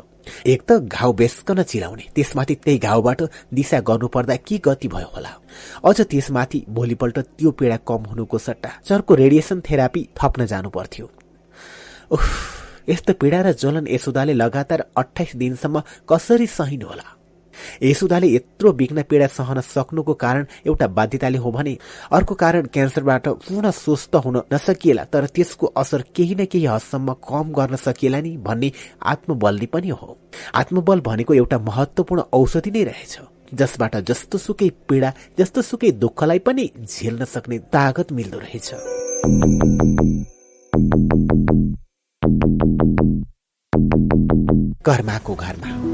एक 0.46 0.62
त 0.68 0.72
घाउ 0.88 1.12
बेसकन 1.20 1.62
चिलाउने 1.62 2.04
त्यसमाथि 2.14 2.54
त्यही 2.64 2.78
घाउबाट 2.78 3.22
दिशा 3.54 3.80
गर्नुपर्दा 3.88 4.36
के 4.46 4.58
गति 4.64 4.88
भयो 4.88 5.08
होला? 5.14 5.32
अझ 5.84 6.00
त्यसमाथि 6.00 6.64
भोलिपल्ट 6.68 7.18
त्यो 7.38 7.50
पीडा 7.58 7.76
कम 7.88 8.02
हुनुको 8.10 8.38
सट्टा 8.38 8.70
चर्को 8.88 9.14
रेडिएसन 9.14 9.60
थेरापी 9.68 10.08
थप्न 10.18 10.46
जानु 10.52 10.68
पर्थ्यो 10.76 11.06
यस्तो 12.88 13.12
पीडा 13.20 13.40
र 13.42 13.52
ज्वलन 13.52 13.86
यशोदाले 13.88 14.32
लगातार 14.32 14.84
अठाइस 14.96 15.36
दिनसम्म 15.36 15.82
कसरी 16.08 16.46
सहिनु 16.46 16.86
होला? 16.86 17.06
यसुदाले 17.82 18.28
यत्रो 18.28 18.72
बिग्न 18.72 19.02
पीडा 19.10 19.26
सहन 19.36 19.60
सक्नुको 19.64 20.14
कारण 20.14 20.46
एउटा 20.66 20.86
बाध्यताले 20.96 21.38
हो 21.38 21.50
भने 21.52 21.76
अर्को 22.12 22.34
कारण 22.34 22.66
क्यान्सरबाट 22.74 23.28
पूर्ण 23.44 23.70
स्वस्थ 23.74 24.16
हुन 24.24 24.40
नसकिएला 24.52 25.04
तर 25.12 25.26
त्यसको 25.34 25.66
असर 25.76 26.02
केही 26.16 26.34
न 26.34 26.44
केही 26.52 26.66
हदसम्म 26.66 27.12
कम 27.28 27.52
गर्न 27.52 27.76
सकिएला 27.76 28.20
नि 28.20 28.36
भन्ने 28.46 28.72
आत्मबलले 29.02 29.66
पनि 29.66 29.88
हो। 29.90 30.18
आत्मबल 30.54 31.00
भनेको 31.00 31.34
एउटा 31.34 31.58
महत्वपूर्ण 31.58 32.22
औषधि 32.32 32.70
नै 32.70 32.84
रहेछ 32.84 33.18
जसबाट 33.54 33.96
जस्तो 34.08 34.38
सुकै 34.38 34.68
पीडा 34.88 35.12
जस्तो 35.38 35.62
सुकै 35.62 35.90
दुःखलाई 36.02 36.38
पनि 36.46 36.68
झेल्न 36.84 37.24
सक्ने 37.24 37.58
तागत 37.74 38.12
मिल्दो 38.12 38.38
रहेछ। 38.38 38.68
कर्माको 44.84 45.34
घरमा 45.34 45.93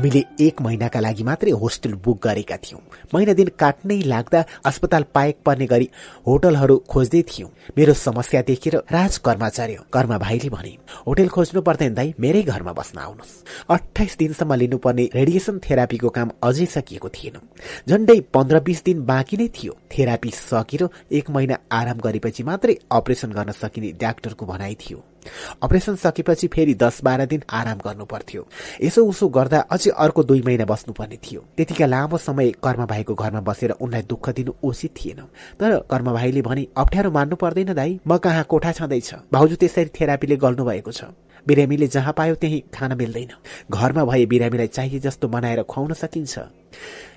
हामीले 0.00 0.22
एक 0.40 0.60
महिनाका 0.62 1.00
लागि 1.00 1.22
मात्रै 1.22 1.50
होस्टेल 1.52 1.94
बुक 2.04 2.18
गरेका 2.24 2.56
थियौं। 2.56 2.80
महिना 3.14 3.32
दिन 3.36 3.48
काट्नै 3.60 3.98
लाग्दा 4.08 4.40
अस्पताल 4.64 5.04
पाएक 5.14 5.36
पर्ने 5.44 5.66
गरी 5.66 5.88
होटलहरू 6.26 6.76
खोज्दै 6.88 7.20
थियौं। 7.28 7.48
मेरो 7.76 7.94
समस्या 8.00 8.40
देखेर 8.42 8.76
राज 8.88 9.18
कर्मचारी 9.18 9.76
कर्मा 9.92 10.18
भाइले 10.18 10.48
भने 10.48 10.72
होटल 11.06 11.28
खोज्नु 11.28 11.60
पर्दैन 11.60 11.94
दाई 11.94 12.14
मेरै 12.18 12.42
घरमा 12.44 12.72
बस्न 12.72 12.98
आउनुहोस्। 12.98 13.44
अठाइस 13.68 14.16
दिनसम्म 14.16 14.54
लिनुपर्ने 14.54 15.08
रेडिएसन 15.14 15.60
थेरापीको 15.60 16.08
काम 16.08 16.30
अझै 16.40 16.66
सकिएको 16.70 17.08
थिएन। 17.10 17.36
झण्डै 17.84 18.18
पन्ध्र 18.32 18.60
बिस 18.64 18.84
दिन 18.84 19.04
बाँकी 19.04 19.36
नै 19.36 19.48
थियो। 19.52 19.76
थेरापी 19.92 20.30
सकेर 20.32 20.88
एक 21.12 21.30
महिना 21.30 21.60
आराम 21.72 22.00
गरेपछि 22.00 22.42
मात्रै 22.42 22.78
अपरेसन 22.90 23.36
गर्न 23.36 23.52
सकिने 23.52 23.92
डाक्टरको 24.00 24.46
भनाइ 24.46 24.74
थियो। 24.80 25.04
अपरेसन 25.62 25.94
सकेपछि 25.96 26.46
फेरि 26.46 26.74
दस 26.74 27.00
बाह्र 27.04 27.26
दिन 27.26 27.42
आराम 27.50 27.78
गर्नु 27.78 28.04
पर्थ्यो 28.04 28.46
यसो 28.82 29.04
उसो 29.06 29.28
गर्दा 29.28 29.58
अझै 29.70 29.90
अर्को 29.90 30.22
दुई 30.24 30.42
महिना 30.46 30.64
बस्नुपर्ने 30.64 31.16
थियो। 31.16 31.40
त्यतिका 31.56 31.86
लामो 31.86 32.18
समय 32.18 32.50
कर्म 32.64 32.86
भाइको 32.86 33.14
घरमा 33.14 33.40
बसेर 33.40 33.70
उनलाई 33.72 34.02
दुःख 34.02 34.28
दिनु 34.30 34.52
उचित 34.62 34.94
थिएन। 34.96 35.20
तर 35.60 35.78
कर्म 35.90 36.12
भाइले 36.12 36.42
भने 36.42 36.66
अप्ठ्यारो 36.76 37.10
मान्नु 37.10 37.36
पर्दैन 37.36 37.72
दाई 37.74 38.00
म 38.06 38.16
कहाँ 38.18 38.44
कोठा 38.44 38.72
छँदैछ? 38.72 39.14
भाउजू 39.32 39.56
त्यसरी 39.56 39.90
थेरापीले 40.00 40.36
गर्नु 40.36 40.64
भएको 40.64 40.92
छ। 40.92 41.04
बिरामीले 41.46 41.86
जहाँ 41.88 42.12
पायो 42.12 42.34
त्यही 42.34 42.58
खान 42.74 42.96
मिल्दैन। 42.96 43.32
घरमा 43.70 44.04
भए 44.04 44.26
बिरामीलाई 44.26 44.66
चाहिए 44.68 44.98
जस्तो 45.00 45.28
बनाएर 45.28 45.62
खुवाउन 45.62 45.92
सकिन्छ। 45.94 46.38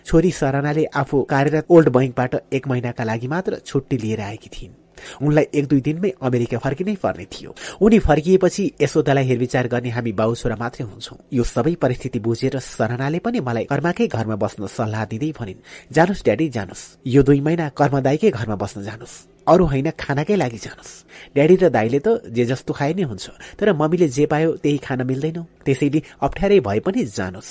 छोरी 0.06 0.32
सरनाले 0.32 0.86
आफू 0.86 1.22
कार्यरत 1.24 1.66
ओल्ड 1.70 1.90
बैङ्कबाट 1.90 2.36
एक 2.54 2.68
महिनाका 2.68 3.04
लागि 3.04 3.28
मात्र 3.28 3.62
छुट्टी 3.66 3.98
लिएर 3.98 4.22
आएकी 4.22 4.50
थिइन्। 4.50 4.83
उनलाई 5.22 5.46
एक 5.54 5.66
दुई 5.68 5.82
दिनमै 5.82 6.12
अमेरिका 6.22 6.58
फर्किनै 6.58 6.96
पर्ने 6.96 7.26
थियो। 7.26 7.56
उनी 7.82 8.00
फर्किएपछि 8.00 8.64
यशोदालाई 8.82 9.26
हेरविचार 9.26 9.68
गर्ने 9.68 9.90
हामी 9.90 10.12
बाउ 10.12 10.36
छोरा 10.36 10.56
मात्रै 10.56 10.86
हुन्छौं। 10.86 11.18
यो 11.34 11.44
सबै 11.46 11.76
परिस्थिति 11.76 12.20
बुझेर 12.20 12.60
सरनाले 12.60 13.20
पनि 13.20 13.40
मलाई 13.40 13.66
कर्माकै 13.66 14.08
घरमा 14.08 14.36
बस्न 14.36 14.68
सल्लाह 14.68 15.06
दिँदै 15.12 15.32
भनिन् 15.40 15.64
जानुस् 15.92 16.24
ड्याडी 16.24 16.50
जानुस्। 16.50 16.82
यो 17.06 17.22
दुई 17.24 17.40
महिना 17.42 17.70
कर्मदाईकै 17.78 18.32
घरमा 18.32 18.56
बस्न 18.56 18.84
जानुस्। 18.84 19.14
अरू 19.48 19.64
होइन 19.66 19.90
खानाकै 20.00 20.36
लागि 20.36 20.58
जानुस्। 20.58 20.92
ड्याडी 21.36 21.56
र 21.56 21.70
दाईले 21.70 22.00
त 22.00 22.08
जे 22.32 22.44
जस्तो 22.46 22.72
खाए 22.74 22.94
नै 22.94 23.04
हुन्छ 23.04 23.26
तर 23.60 23.74
मम्मीले 23.74 24.08
जे 24.08 24.26
पायो 24.32 24.50
त्यही 24.64 24.78
खान 24.80 25.00
मिल्दैन। 25.04 25.38
त्यसैले 25.66 26.00
अप्ठ्यारै 26.22 26.60
भए 26.60 26.80
पनि 26.80 27.02
जानुस्। 27.04 27.50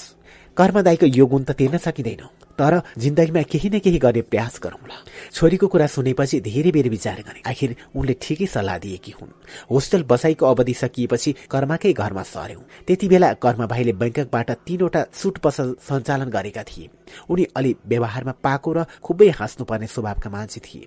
कर्मदाईको 0.57 1.07
यो 1.07 1.27
गुण 1.27 1.43
त 1.45 1.51
तिर्न 1.53 1.79
सकिँदैन। 1.79 2.25
तर 2.53 2.81
जिन्दगीमा 2.99 3.43
केही 3.49 3.69
न 3.71 3.79
केही 3.81 3.99
गर्ने 3.99 4.23
प्रयास 4.23 4.61
गरौँला। 4.63 4.97
छोरीको 5.33 5.67
कुरा 5.73 5.87
सुनेपछि 5.87 6.41
धेरै 6.41 6.71
बेर 6.71 6.89
विचार 6.89 7.19
गरे। 7.25 7.41
आखिर 7.49 7.75
उनले 7.97 8.15
ठिकै 8.21 8.47
सल्लाह 8.47 8.79
दिएकी 8.79 9.13
हुन्। 9.17 9.33
होस्टेल 9.73 10.03
बसाईको 10.05 10.45
अवधि 10.47 10.75
सकिएपछि 10.75 11.33
कर्माकै 11.51 11.93
घरमा 11.93 12.23
सर्यौं 12.23 12.63
त्यति 12.87 13.09
बेला 13.09 13.33
कर्म 13.41 13.67
भाइले 13.67 13.93
बैङ्ककबाट 13.97 14.51
तीनवटा 14.69 15.05
सुट 15.13 15.39
पसल 15.41 15.75
सञ्चालन 15.81 16.29
गरेका 16.29 16.63
थिए। 16.63 16.91
उनी 17.31 17.45
अलि 17.57 17.75
व्यवहारमा 17.89 18.33
पाको 18.45 18.73
र 18.73 18.85
खुबै 19.01 19.29
हाँस्नुपर्ने 19.33 19.87
स्वभावका 19.87 20.31
मान्छे 20.31 20.61
थिए। 20.61 20.87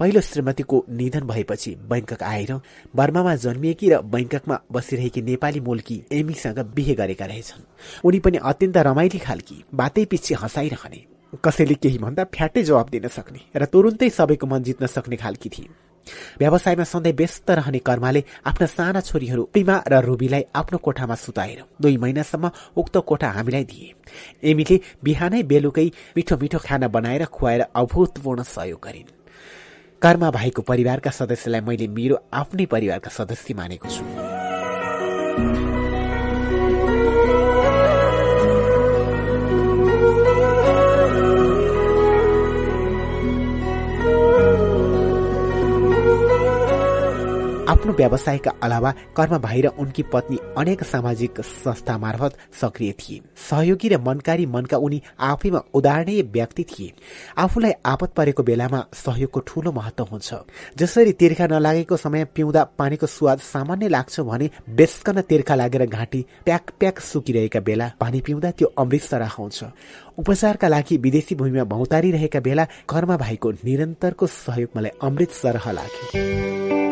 पहिलो 0.00 0.20
श्रीमतीको 0.20 0.76
निधन 0.88 1.24
भएपछि 1.28 1.70
बैङ्कक 1.88 2.22
आएर 2.24 2.52
बर्मामा 2.96 3.34
जन्मिएकी 3.36 3.88
र 3.88 4.00
बैङ्ककमा 4.12 4.56
बसिरहेकी 4.72 5.22
नेपाली 5.22 5.60
मूलकी 5.60 5.96
एमीसँग 6.10 6.58
बिहे 6.74 6.94
गरेका 6.94 7.26
रहेछन्। 7.26 7.62
उनी 8.08 8.18
पनि 8.24 8.38
अत्यन्त 8.40 8.76
रमाइली 8.88 9.18
खालकी 9.18 9.56
बातै 9.74 10.04
पछि 10.08 10.34
हँसाइरहने। 10.40 11.00
कसैले 11.44 11.74
केही 11.74 11.98
भन्दा 11.98 12.24
फ्याटै 12.32 12.62
जवाब 12.62 12.88
दिन 12.88 13.08
सक्ने 13.08 13.40
र 13.60 13.64
तुरुन्तै 13.68 14.08
सबैको 14.08 14.46
मन 14.46 14.62
जित्न 14.62 14.86
सक्ने 14.86 15.16
खालकी 15.20 15.48
थिए। 15.48 15.68
व्यवसायमा 16.40 16.84
सधैँ 16.84 17.12
व्यस्त 17.12 17.50
रहने 17.60 17.78
कर्माले 17.84 18.24
आफ्ना 18.48 18.66
साना 18.72 19.00
छोरीहरू 19.04 19.44
प्रिमा 19.52 19.76
र 19.84 20.00
रुबीलाई 20.00 20.44
आफ्नो 20.56 20.78
कोठामा 20.80 21.14
सुताएर 21.14 21.62
दुई 21.76 21.96
महिनासम्म 22.00 22.50
उक्त 22.72 22.96
कोठा 23.04 23.30
हामीलाई 23.36 23.64
दिए। 23.68 23.92
एमीले 24.48 24.80
बिहानै 25.04 25.42
बेलुकै 25.44 25.88
मिठो 26.16 26.36
मिठो 26.40 26.58
खाना 26.58 26.88
बनाएर 26.88 27.24
खुवाएर 27.28 27.60
अभूतपूर्ण 27.76 28.42
सहयोग 28.48 28.80
गरिन्। 28.80 29.19
कर्मा 30.02 30.30
भाइको 30.30 30.62
परिवारका 30.62 31.10
सदस्यलाई 31.10 31.60
मैले 31.60 31.86
मेरो 31.88 32.16
आफ्नै 32.32 32.66
परिवारका 32.66 33.10
सदस्य 33.10 33.54
मानेको 33.54 33.88
छु। 33.88 34.02
आफ्नो 47.90 47.96
व्यवसायका 47.98 48.50
अलावा 48.62 48.90
कर्म 49.16 49.38
भाइ 49.38 49.60
र 49.60 49.66
उनकी 49.74 50.02
पत्नी 50.12 50.38
अनेक 50.56 50.82
सामाजिक 50.84 51.40
संस्था 51.42 51.96
मार्फत 51.98 52.36
सक्रिय 52.54 52.92
थिए। 52.92 53.20
सहयोगी 53.50 53.88
र 53.88 53.98
मनकारी 53.98 54.46
मनका 54.46 54.76
उनी 54.78 55.02
आफैमा 55.18 55.60
उदाहरणीय 55.74 56.22
व्यक्ति 56.22 56.64
थिए। 56.70 56.92
आफूलाई 57.34 57.72
आपत 57.84 58.10
परेको 58.16 58.42
बेलामा 58.42 58.80
सहयोगको 58.94 59.40
ठूलो 59.42 59.72
महत्व 59.72 60.06
हुन्छ। 60.12 60.34
जसरी 60.78 61.12
तिर्खा 61.12 61.46
नलागेको 61.46 61.96
समय 61.96 62.24
पिउँदा 62.34 62.64
पानीको 62.78 63.06
स्वाद 63.08 63.38
सामान्य 63.42 63.88
लाग्छ 63.88 64.20
भने 64.20 64.50
बेसकन 64.70 65.20
तिर्खा 65.26 65.54
लागेर 65.54 65.86
घाँटी 65.86 66.24
प्याक 66.44 66.70
प्याक 66.78 67.00
सुकिरहेका 67.02 67.60
बेला 67.60 67.90
पानी 68.00 68.20
पिउँदा 68.20 68.50
त्यो 68.50 68.72
अमृत 68.78 69.02
सरह 69.02 69.34
हुन्छ 69.38 69.58
उपचारका 70.18 70.68
लागि 70.68 70.96
विदेशी 70.96 71.34
भूमिमा 71.34 71.64
भौतारिरहेका 71.64 72.40
बेला 72.40 72.64
कर्मा 72.88 73.16
भाइको 73.16 73.50
निरन्तरको 73.64 74.26
सहयोग 74.26 74.76
मलाई 74.76 74.98
अमृत 75.02 75.30
सरह 75.42 75.70
लाग्यो। 75.72 76.89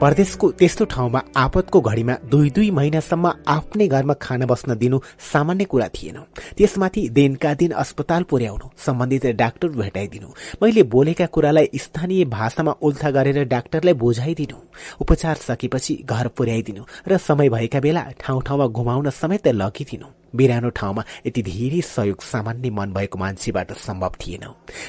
परदेशको 0.00 0.50
त्यस्तो 0.54 0.84
ठाउँमा 0.84 1.20
आपतको 1.36 1.80
घडीमा 1.80 2.14
दुई 2.30 2.50
दुई 2.54 2.70
महिनासम्म 2.70 3.30
आफ्नै 3.48 3.86
घरमा 3.88 4.14
खान 4.22 4.44
बस्न 4.46 4.74
दिनु 4.78 4.98
सामान्य 5.32 5.64
कुरा 5.64 5.88
थिएन। 5.88 6.18
त्यसमाथि 6.54 7.02
दिनका 7.08 7.54
दिन 7.54 7.72
अस्पताल 7.74 8.22
पुर्याउनु 8.30 8.66
सम्बन्धित 8.78 9.26
डाक्टर 9.36 9.68
भेटाइदिनु। 9.74 10.28
मैले 10.62 10.82
बोलेका 10.94 11.26
कुरालाई 11.26 11.70
स्थानीय 11.74 12.24
भाषामा 12.30 12.72
उल्था 12.78 13.10
गरेर 13.10 13.42
डाक्टरलाई 13.44 13.94
बुझाइदिनु। 13.94 14.56
उपचार 15.02 15.36
सकेपछि 15.48 15.94
घर 16.06 16.28
पुर्याइदिनु 16.28 16.82
र 17.08 17.18
समय 17.18 17.48
भएका 17.48 17.80
बेला 17.80 18.02
ठाउँ 18.22 18.42
ठाउँमा 18.46 18.66
घुमाउन 18.68 19.10
समेत 19.10 19.48
लगिदिनु। 19.50 20.06
बिरानो 20.34 20.70
ठाउँमा 20.70 21.04
यति 21.26 21.42
धेरै 21.42 21.80
सहयोग 21.80 22.22
सामान्य 22.22 22.70
मन 22.70 22.92
भएको 22.92 23.18
मान्छेबाट 23.18 23.72
सम्भव 23.78 24.12
थिएन। 24.20 24.44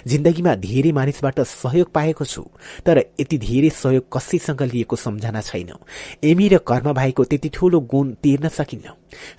जिन्दगीमा 0.08 0.56
धेरै 0.58 0.92
मानिसबाट 0.92 1.40
सहयोग 1.42 1.92
पाएको 1.92 2.26
छु 2.26 2.44
तर 2.86 2.98
यति 3.20 3.38
धेरै 3.38 3.70
सहयोग 3.72 4.08
कसैसँग 4.14 4.62
लिएको 4.64 4.96
सम्झना 4.96 5.42
छैन। 5.42 5.72
एमी 6.24 6.48
र 6.48 6.58
कर्म 6.68 6.94
भाइको 6.94 7.24
त्यति 7.24 7.50
ठूलो 7.50 7.80
गुण 7.82 8.14
तिर्न 8.24 8.48
सकिन्न। 8.50 8.94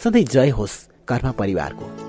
सधैँ 0.04 0.24
जय 0.24 0.50
होस् 0.50 0.78
कर्म 1.08 1.30
परिवारको। 1.32 2.08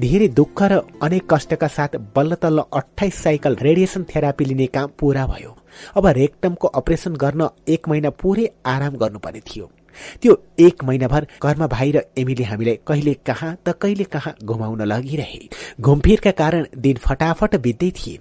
धेरै 0.00 0.26
दुःख 0.28 0.62
र 0.62 0.80
अनेक 1.02 1.22
कष्टका 1.30 1.68
साथ 1.68 1.96
बल्ल 2.16 2.34
तल्ल 2.34 2.62
अठाइस 2.72 3.14
साइकल 3.14 3.56
रेडिएसन 3.56 4.02
थेरापी 4.04 4.44
लिने 4.44 4.66
काम 4.66 4.90
पूरा 4.98 5.26
भयो। 5.26 5.56
अब 5.96 6.06
रेक्टमको 6.18 6.68
अपरेसन 6.74 7.16
गर्न 7.16 7.48
एक 7.68 7.88
महिना 7.88 8.10
पुरै 8.12 8.50
आराम 8.66 8.96
गर्नुपर्ने 8.96 9.40
थियो। 9.40 9.70
त्यो 10.22 10.32
एक 10.60 10.82
महिनाभर 10.84 11.26
घरमा 11.42 11.66
भाइ 11.66 11.90
र 11.92 12.00
एमीले 12.18 12.44
हामीलाई 12.44 12.78
कहिले 12.86 13.12
कहाँ 13.26 13.56
त 13.66 13.72
कहिले 13.82 14.04
कहाँ 14.04 14.34
घुमाउन 14.44 14.82
लगिरहे। 14.82 15.38
घुमफिरका 15.80 16.30
कारण 16.30 16.66
दिन 16.76 16.96
फटाफट 16.96 17.56
बित्दै 17.56 17.90
थिए 17.90 18.18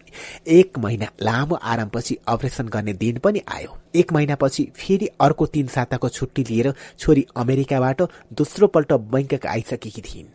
एक 0.59 0.79
महिना 0.79 1.07
लामो 1.21 1.55
आरामपछि 1.55 2.17
अपरेसन 2.27 2.67
गर्ने 2.67 2.93
दिन 2.93 3.17
पनि 3.19 3.41
आयो। 3.47 3.77
एक 3.95 4.13
महिनापछि 4.13 4.63
फेरि 4.75 5.07
अर्को 5.19 5.45
तीन 5.45 5.67
साताको 5.67 6.09
छुट्टी 6.09 6.43
लिएर 6.43 6.73
छोरी 6.99 7.25
अमेरिकाबाट 7.35 8.01
दोस्रो 8.33 8.67
पल्ट 8.67 8.93
बैङ्कक 9.11 9.45
आइसकेकी 9.45 10.01
थिइन्। 10.01 10.33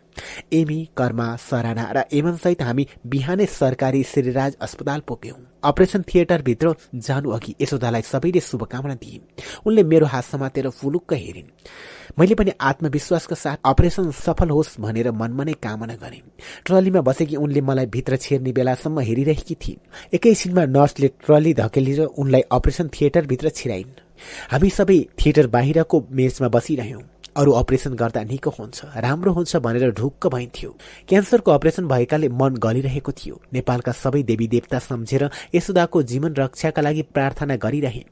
एमी 0.52 0.78
कर्मा 0.97 1.34
सराना 1.40 1.90
र 1.97 2.05
एमनसहित 2.12 2.62
हामी 2.62 2.86
बिहानै 3.07 3.47
सरकारी 3.49 4.02
श्रीराज 4.02 4.57
अस्पताल 4.60 5.00
पुग्यौं। 5.08 5.40
अपरेसन 5.64 6.02
थिएटरभित्र 6.02 6.74
जानु 6.94 7.30
अघि 7.30 7.55
यशोदालाई 7.60 8.02
सबैले 8.02 8.40
शुभकामना 8.40 8.94
दिए। 8.94 9.20
उनले 9.66 9.82
मेरो 9.82 10.06
हात 10.06 10.24
समातेर 10.24 10.68
फुलुक्क 10.70 11.12
हेरिन्। 11.12 11.48
मैले 12.18 12.34
पनि 12.34 12.52
आत्मविश्वासका 12.60 13.36
साथ 13.36 13.56
अपरेसन 13.64 14.10
सफल 14.10 14.50
होस् 14.50 14.80
भनेर 14.80 15.10
मनमा 15.10 15.44
नै 15.44 15.52
कामना 15.52 15.94
गरे। 15.94 16.22
ट्रलीमा 16.66 17.00
बसेकी 17.00 17.36
उनले 17.36 17.60
मलाई 17.60 17.86
भित्र 17.86 18.16
छेर्ने 18.16 18.52
बेलासम्म 18.52 19.00
हेरिरहेकी 19.00 19.55
थिइन्। 19.55 20.14
एकैछिनमा 20.14 20.64
नर्सले 20.66 21.08
ट्रली 21.08 21.55
धकेलेर 21.55 22.00
उनलाई 22.05 22.42
अपरेसन 22.52 22.89
थिएटरभित्र 22.89 23.48
छिराइन्। 23.48 24.09
हामी 24.50 24.70
सबै 24.70 24.99
थिएटर 25.18 25.47
बाहिरको 25.47 26.05
मेचमा 26.10 26.49
बसिरह्यौं। 26.49 27.02
अरू 27.36 27.52
अपरेसन 27.52 27.94
गर्दा 27.94 28.23
निको 28.24 28.50
हुन्छ 28.50 28.84
राम्रो 28.97 29.32
हुन्छ 29.32 29.57
भनेर 29.57 29.90
ढुक्क 29.94 30.26
भइन्थ्यो 30.26 30.70
क्यान्सरको 31.08 31.50
अपरेसन 31.50 31.86
भएकाले 31.89 32.28
मन 32.28 32.57
गलिरहेको 32.58 33.12
थियो। 33.12 33.40
नेपालका 33.52 33.92
सबै 33.92 34.23
देवी 34.23 34.49
देवता 34.49 34.78
सम्झेर 34.78 35.31
यशोदाको 35.55 36.02
जीवन 36.02 36.34
रक्षाका 36.34 36.82
लागि 36.82 37.02
प्रार्थना 37.15 37.57
गरिरहे। 37.57 38.05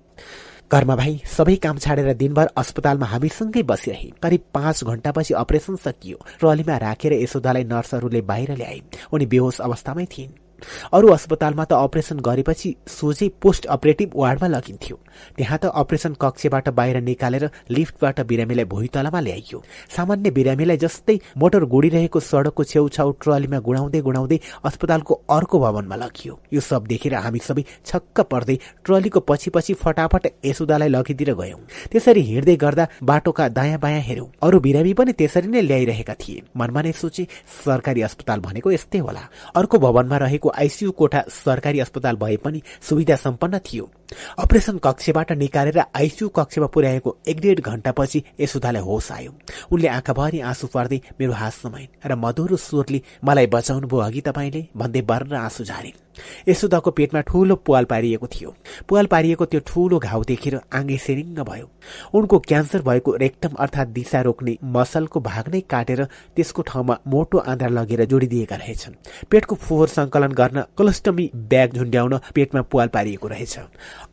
कर्म 0.70 0.95
भाइ 0.97 1.20
सबै 1.27 1.57
काम 1.57 1.78
छाडेर 1.78 2.12
दिनभर 2.15 2.49
अस्पतालमा 2.57 3.07
हामीसँगै 3.07 3.62
बसिरहे। 3.62 4.11
करिब 4.23 4.43
पाँच 4.55 4.85
घण्टापछि 4.85 5.35
अपरेसन 5.35 5.77
सकियो। 5.77 6.17
ट्रलीमा 6.39 6.77
राखेर 6.77 7.12
यशोदालाई 7.12 7.65
नर्सहरूले 7.65 8.20
बाहिर 8.20 8.57
ल्याए। 8.57 8.81
उनी 9.12 9.27
बेहोस 9.27 9.61
अवस्थामै 9.61 10.07
थिइन्। 10.07 10.48
अरू 10.93 11.09
अस्पतालमा 11.09 11.65
त 11.65 11.73
अपरेसन 11.73 12.19
गरेपछि 12.20 12.75
सोझै 12.89 13.28
पोस्ट 13.43 13.67
अपरेटिभ 13.67 14.11
वार्डमा 14.17 14.49
लगिन्थ्यो। 14.49 14.97
त्यहाँ 15.37 15.59
त 15.59 15.65
अपरेसन 15.75 16.15
कक्षबाट 16.20 16.69
बाहिर 16.78 17.01
निकालेर 17.01 17.45
लिफ्टबाट 17.70 18.20
बिरामीलाई 18.27 18.65
भुइँतलामा 18.65 19.20
ल्याइयो। 19.20 19.62
सामान्य 19.97 20.31
बिरामीलाई 20.31 20.77
जस्तै 20.77 21.17
मोटर 21.37 21.65
गुडिरहेको 21.65 22.20
सड़कको 22.20 22.65
छेउछाउ 22.65 23.11
ट्रलीमा 23.23 23.59
गुडाउँदै 23.59 24.01
गुडाउँदै 24.01 24.39
अस्पतालको 24.65 25.15
अर्को 25.31 25.59
भवनमा 25.59 25.97
लगियो। 25.97 26.39
यो 26.53 26.61
सब 26.61 26.87
देखेर 26.87 27.15
हामी 27.15 27.39
सबै 27.39 27.62
छक्क 27.87 28.20
पर्दै 28.31 28.57
ट्रलीको 28.85 29.20
पछि 29.20 29.51
पछि 29.51 29.75
फटाफट 29.75 30.27
यसुदालाई 30.45 30.89
लगिदिएर 30.89 31.35
गयौं। 31.35 31.61
त्यसरी 31.91 32.20
हिँड्दै 32.20 32.57
गर्दा 32.57 32.85
बाटोका 33.03 33.49
दायाँ 33.49 33.78
बायाँ 33.78 34.01
हेर्यौं 34.01 34.28
अरू 34.43 34.61
बिरामी 34.61 34.93
पनि 34.95 35.12
त्यसरी 35.12 35.49
नै 35.49 35.62
ल्याइरहेका 35.62 36.15
थिए। 36.15 36.43
मनमा 36.57 36.83
नै 36.83 36.93
सोचे 36.93 37.27
सरकारी 37.65 38.03
अस्पताल 38.03 38.41
भनेको 38.41 38.70
यस्तै 38.70 38.99
होला। 38.99 39.23
अर्को 39.55 39.78
भवनमा 39.78 40.17
रहेको 40.19 40.48
आइसियू 40.49 40.93
कोठा 40.93 41.25
सरकारी 41.28 41.81
अस्पताल 41.81 42.17
भए 42.17 42.36
पनि 42.36 42.62
सुविधा 42.83 43.17
सम्पन्न 43.17 43.59
थियो। 43.59 43.91
अपरेसन 44.39 44.78
कक्षबाट 44.78 45.33
निकालेर 45.33 45.78
आइसियू 45.78 46.28
कक्षमा 46.28 46.67
पुर्याएको 46.67 47.17
एक 47.28 47.41
डेढ 47.41 47.61
घण्टापछि 47.61 48.23
यशोदालाई 48.41 48.83
होस 48.83 49.11
आयो। 49.12 49.33
उनले 49.73 49.89
आँखाभरि 49.89 50.41
आँसु 50.41 50.67
पर्दै 50.67 51.01
मेरो 51.20 51.33
हात 51.33 51.53
समाइन् 51.53 52.09
र 52.09 52.15
मधुरो 52.17 52.57
स्वरले 52.57 53.03
मलाई 53.25 53.47
बचाउनु 53.47 53.87
भयो 53.87 54.01
अघि 54.01 54.20
तपाईँले 54.20 54.69
भन्दै 54.77 55.03
बर्र 55.03 55.35
आँसु 55.37 55.65
झारिन्। 55.65 56.01
यशोदाको 56.49 56.91
पेटमा 56.91 57.20
ठूलो 57.20 57.55
पुवाल 57.57 57.85
पारिएको 57.85 58.27
थियो। 58.27 58.51
पुवाल 58.89 59.07
पारिएको 59.07 59.45
त्यो 59.45 59.61
ठूलो 59.67 59.99
घाउ 59.99 60.23
देखेर 60.25 60.55
आँगे 60.75 60.97
सेरिङ्ग 60.99 61.39
भयो। 61.41 61.69
उनको 62.11 62.39
क्यान्सर 62.39 62.83
भएको 62.83 63.15
रेक्टम 63.17 63.55
अर्थात् 63.55 63.93
दिशा 63.95 64.20
रोक्ने 64.23 64.57
मसलको 64.65 65.20
भाग 65.20 65.49
नै 65.55 65.61
काटेर 65.70 66.05
त्यसको 66.37 66.62
ठाउँमा 66.62 66.99
मोटो 67.07 67.39
आन्द्रा 67.39 67.69
लगेर 67.69 68.05
जोडिदिएका 68.05 68.57
रहेछन्। 68.57 68.95
पेटको 69.31 69.55
फोहोर 69.55 69.89
संकलन 69.89 70.33
गर्न 70.33 70.62
कोलोस्टमी 70.77 71.31
ब्याग 71.35 71.77
झुन्ड्याउन 71.77 72.19
पेटमा 72.35 72.62
पुवाल 72.62 72.89
पारिएको 72.89 73.28
रहेछ। 73.28 73.59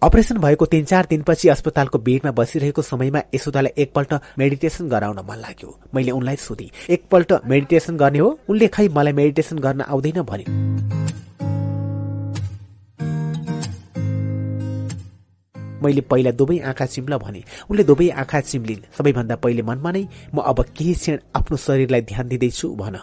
अपरेसन 0.02 0.38
भएको 0.38 0.66
तीन 0.66 0.86
चार 0.86 1.08
दिनपछि 1.10 1.50
अस्पतालको 1.50 1.98
बेडमा 1.98 2.32
बसिरहेको 2.32 2.82
समयमा 2.82 3.22
यशोदालाई 3.36 3.74
एकपल्ट 3.78 4.14
मेडिटेसन 4.38 4.90
गराउन 4.90 5.20
मन 5.30 5.38
लाग्यो। 5.38 5.80
मैले 5.96 6.12
उनलाई 6.12 6.36
सोधेँ 6.36 6.70
एकपल्ट 6.90 7.34
मेडिटेसन 7.46 7.98
गर्ने 7.98 8.20
हो? 8.20 8.30
उनले 8.50 8.68
खै 8.68 8.88
मलाई 8.88 9.14
मेडिटेसन 9.14 9.60
गर्न 9.60 9.82
आउँदैन? 9.82 10.22
भने 10.22 10.46
मैले 15.84 16.02
पहिला 16.02 16.32
दुवै 16.32 16.58
आँखा 16.72 16.86
चिम्ल 16.86 17.18
भने 17.18 17.42
उनले 17.70 17.84
दुवै 17.84 18.10
आँखा 18.22 18.40
चिम्लिन्। 18.42 18.86
सबैभन्दा 18.98 19.36
पहिले 19.44 19.62
मनमा 19.62 19.92
नै 19.92 20.04
म 20.34 20.40
अब 20.42 20.60
केही 20.72 20.94
क्षण 20.94 21.18
आफ्नो 21.36 21.58
शरीरलाई 21.58 22.02
ध्यान 22.02 22.28
दिँदैछु 22.28 22.68
भन। 22.76 22.96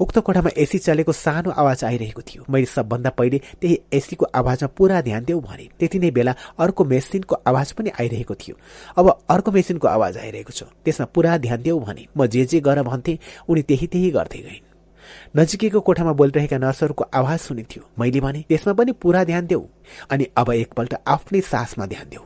उक्त 0.00 0.18
कोठामा 0.18 0.50
एसी 0.56 0.78
चलेको 0.78 1.12
सानो 1.12 1.50
आवाज 1.52 1.84
आइरहेको 1.84 2.22
थियो। 2.22 2.44
मैले 2.50 2.66
सबभन्दा 2.66 3.10
पहिले 3.16 3.38
त्यही 3.60 3.76
एसीको 3.92 4.24
आवाजमा 4.34 4.68
पुरा 4.76 5.00
ध्यान 5.00 5.24
देऊ 5.24 5.40
भने 5.40 5.68
त्यति 5.78 5.98
नै 5.98 6.10
बेला 6.10 6.34
अर्को 6.58 6.84
मेसिनको 6.84 7.34
आवाज 7.46 7.72
पनि 7.72 7.90
आइरहेको 8.00 8.34
थियो। 8.34 8.54
अब 8.98 9.06
अर्को 9.30 9.50
मेसिनको 9.52 9.86
आवाज 9.88 10.16
आइरहेको 10.18 10.52
छ। 10.52 10.62
त्यसमा 10.84 11.06
पुरा 11.14 11.36
ध्यान 11.38 11.62
देऊ 11.62 11.78
भने 11.80 12.06
म 12.16 12.26
जे 12.26 12.44
जे 12.44 12.60
गर 12.60 12.82
भन्थे 12.82 13.18
उनी 13.48 13.62
त्यही 13.62 13.86
त्यही 13.86 14.10
गर्दै 14.10 14.40
गइन्। 14.40 14.65
नजिकैको 15.36 15.80
कोठामा 15.80 16.12
बोलिरहेका 16.12 16.58
नर्सहरूको 16.58 17.04
आवाज 17.14 17.38
सुनिन्थ्यो। 17.40 17.82
मैले 17.98 18.20
भने 18.20 18.44
त्यसमा 18.48 18.72
पनि 18.72 18.92
पूरा 18.92 19.24
ध्यान 19.24 19.46
देऊ। 19.46 19.64
अनि 20.10 20.26
अब 20.36 20.52
एकपल्ट 20.52 20.94
आफ्नै 21.06 21.40
सासमा 21.40 21.86
ध्यान 21.86 22.08
देऊ। 22.08 22.24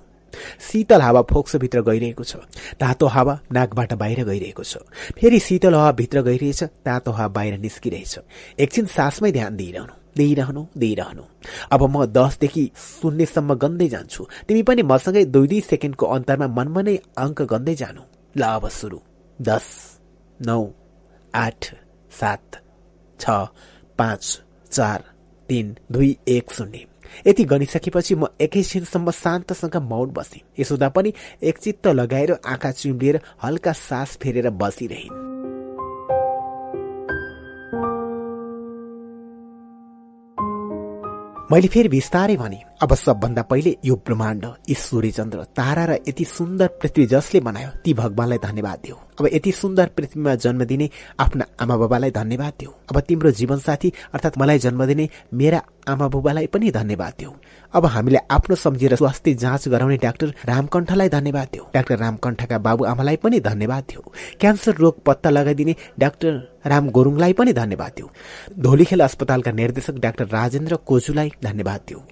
शीतल 0.60 1.00
हावा 1.00 1.22
फोक्सोभित्र 1.22 1.80
गइरहेको 1.82 2.24
छ। 2.24 2.36
तातो 2.80 3.06
हावा 3.06 3.38
नाकबाट 3.52 3.92
बाहिर 3.92 4.24
गइरहेको 4.24 4.62
छ। 4.62 4.76
फेरि 5.18 5.38
शीतल 5.38 5.74
हावा 5.74 5.92
भित्र 5.92 6.22
गइरहेछ 6.22 6.62
तातो 6.62 7.10
हावा 7.10 7.28
बाहिर 7.28 7.58
निस्किरहेछ। 7.58 8.18
एकछिन 8.58 8.86
सासमै 8.86 9.32
ध्यान 9.32 9.56
दिइरहनु 9.56 9.94
दिइरहनु 10.16 10.62
दिइरहनु। 10.78 11.22
अब 11.70 11.82
म 11.82 12.06
दसदेखि 12.06 12.70
शून्यसम्म 12.76 13.54
गन्दै 13.54 13.88
जान्छु। 13.88 14.26
तिमी 14.48 14.62
पनि 14.62 14.82
मसँगै 14.82 15.24
दुई 15.24 15.46
दुई 15.46 15.60
सेकेन्डको 15.60 16.06
अन्तरमा 16.06 16.46
मनमा 16.46 16.82
नै 16.82 16.96
अङ्क 17.18 17.42
गन्दै 17.42 17.74
जानु। 17.74 18.02
ल 18.36 18.42
अब 18.42 18.68
सुरु। 18.68 18.98
दस 19.42 19.66
नौ 20.46 20.62
आठ 21.34 21.74
सात। 22.10 22.69
छ 23.20 23.30
पाँच 23.98 24.40
चार 24.72 25.04
तिन 25.48 25.76
दुई 25.92 26.16
एक 26.28 26.52
शून्य। 26.52 26.86
यति 27.26 27.44
गनिसकेपछि 27.44 28.14
म 28.14 28.26
एकैछिनसम्म 28.40 29.10
शान्तसँग 29.10 29.76
मौन 29.82 30.10
बसेँ। 30.10 30.42
यसोदा 30.58 30.88
पनि 30.88 31.12
एकचित्त 31.42 31.86
लगाएर 31.86 32.32
आँखा 32.46 32.70
चिम्लिएर 32.70 33.20
हल्का 33.42 33.72
सास 33.72 34.16
फेरेर 34.22 34.50
बसिरहन् 34.50 35.39
मैले 41.50 41.68
फेरि 41.68 41.88
बिस्तारै 41.88 42.36
भने 42.36 42.58
अब 42.82 42.94
सबभन्दा 42.96 43.42
पहिले 43.50 43.70
यो 43.84 43.94
ब्रह्माण्ड 44.06 44.44
ईश्वरी 44.70 45.10
चन्द्र 45.10 45.38
तारा 45.58 45.84
र 45.84 45.92
यति 46.08 46.24
सुन्दर 46.26 46.68
पृथ्वी 46.78 47.06
जसले 47.10 47.40
बनायो 47.42 47.70
ती 47.84 47.94
भगवानलाई 48.00 48.38
धन्यवाद 48.38 48.78
दियो 48.84 48.96
अब 49.18 49.26
यति 49.34 49.52
सुन्दर 49.52 49.86
पृथ्वीमा 49.96 50.34
जन्म 50.44 50.64
दिने 50.64 50.88
आफ्ना 51.20 51.44
आमा 51.62 51.76
बाबालाई 51.76 52.10
धन्यवाद 52.12 52.52
दियो 52.60 52.70
अब 52.90 53.00
तिम्रो 53.08 53.30
जीवनसाथी 53.40 53.92
अर्थात् 54.14 54.38
मलाई 54.38 54.58
जन्म 54.64 54.84
दिने 54.86 55.08
मेरा 55.34 55.62
आमा 55.90 56.08
बुबालाई 56.14 56.46
पनि 56.54 56.70
धन्यवाद 56.70 57.14
दियो 57.18 57.34
अब 57.74 57.86
हामीले 57.86 58.18
आफ्नो 58.30 58.54
सम्झेर 58.56 58.94
स्वास्थ्य 58.96 59.34
जाँच 59.34 59.68
गराउने 59.68 59.96
डाक्टर 59.96 60.32
रामकण्ठलाई 60.46 61.08
धन्यवाद 61.08 61.48
दियो। 61.52 61.68
डाक्टर 61.74 61.98
रामकण्ठका 61.98 62.58
बाबुआमालाई 62.58 63.16
पनि 63.16 63.40
धन्यवाद 63.40 63.84
दियो। 63.88 64.12
क्यान्सर 64.40 64.74
रोग 64.74 65.02
पत्ता 65.06 65.30
लगाइदिने 65.30 65.74
डाक्टर 65.98 66.32
राम 66.66 66.88
गुरुङलाई 66.90 67.32
पनि 67.32 67.52
धन्यवाद 67.52 67.92
दियो। 67.96 68.10
धोलीखेल 68.58 69.00
अस्पतालका 69.00 69.52
निर्देशक 69.52 69.98
डाक्टर 70.02 70.26
राजेन्द्र 70.26 70.76
कोजुलाई 70.86 71.30
धन्यवाद 71.44 71.80
दियो। 71.88 72.02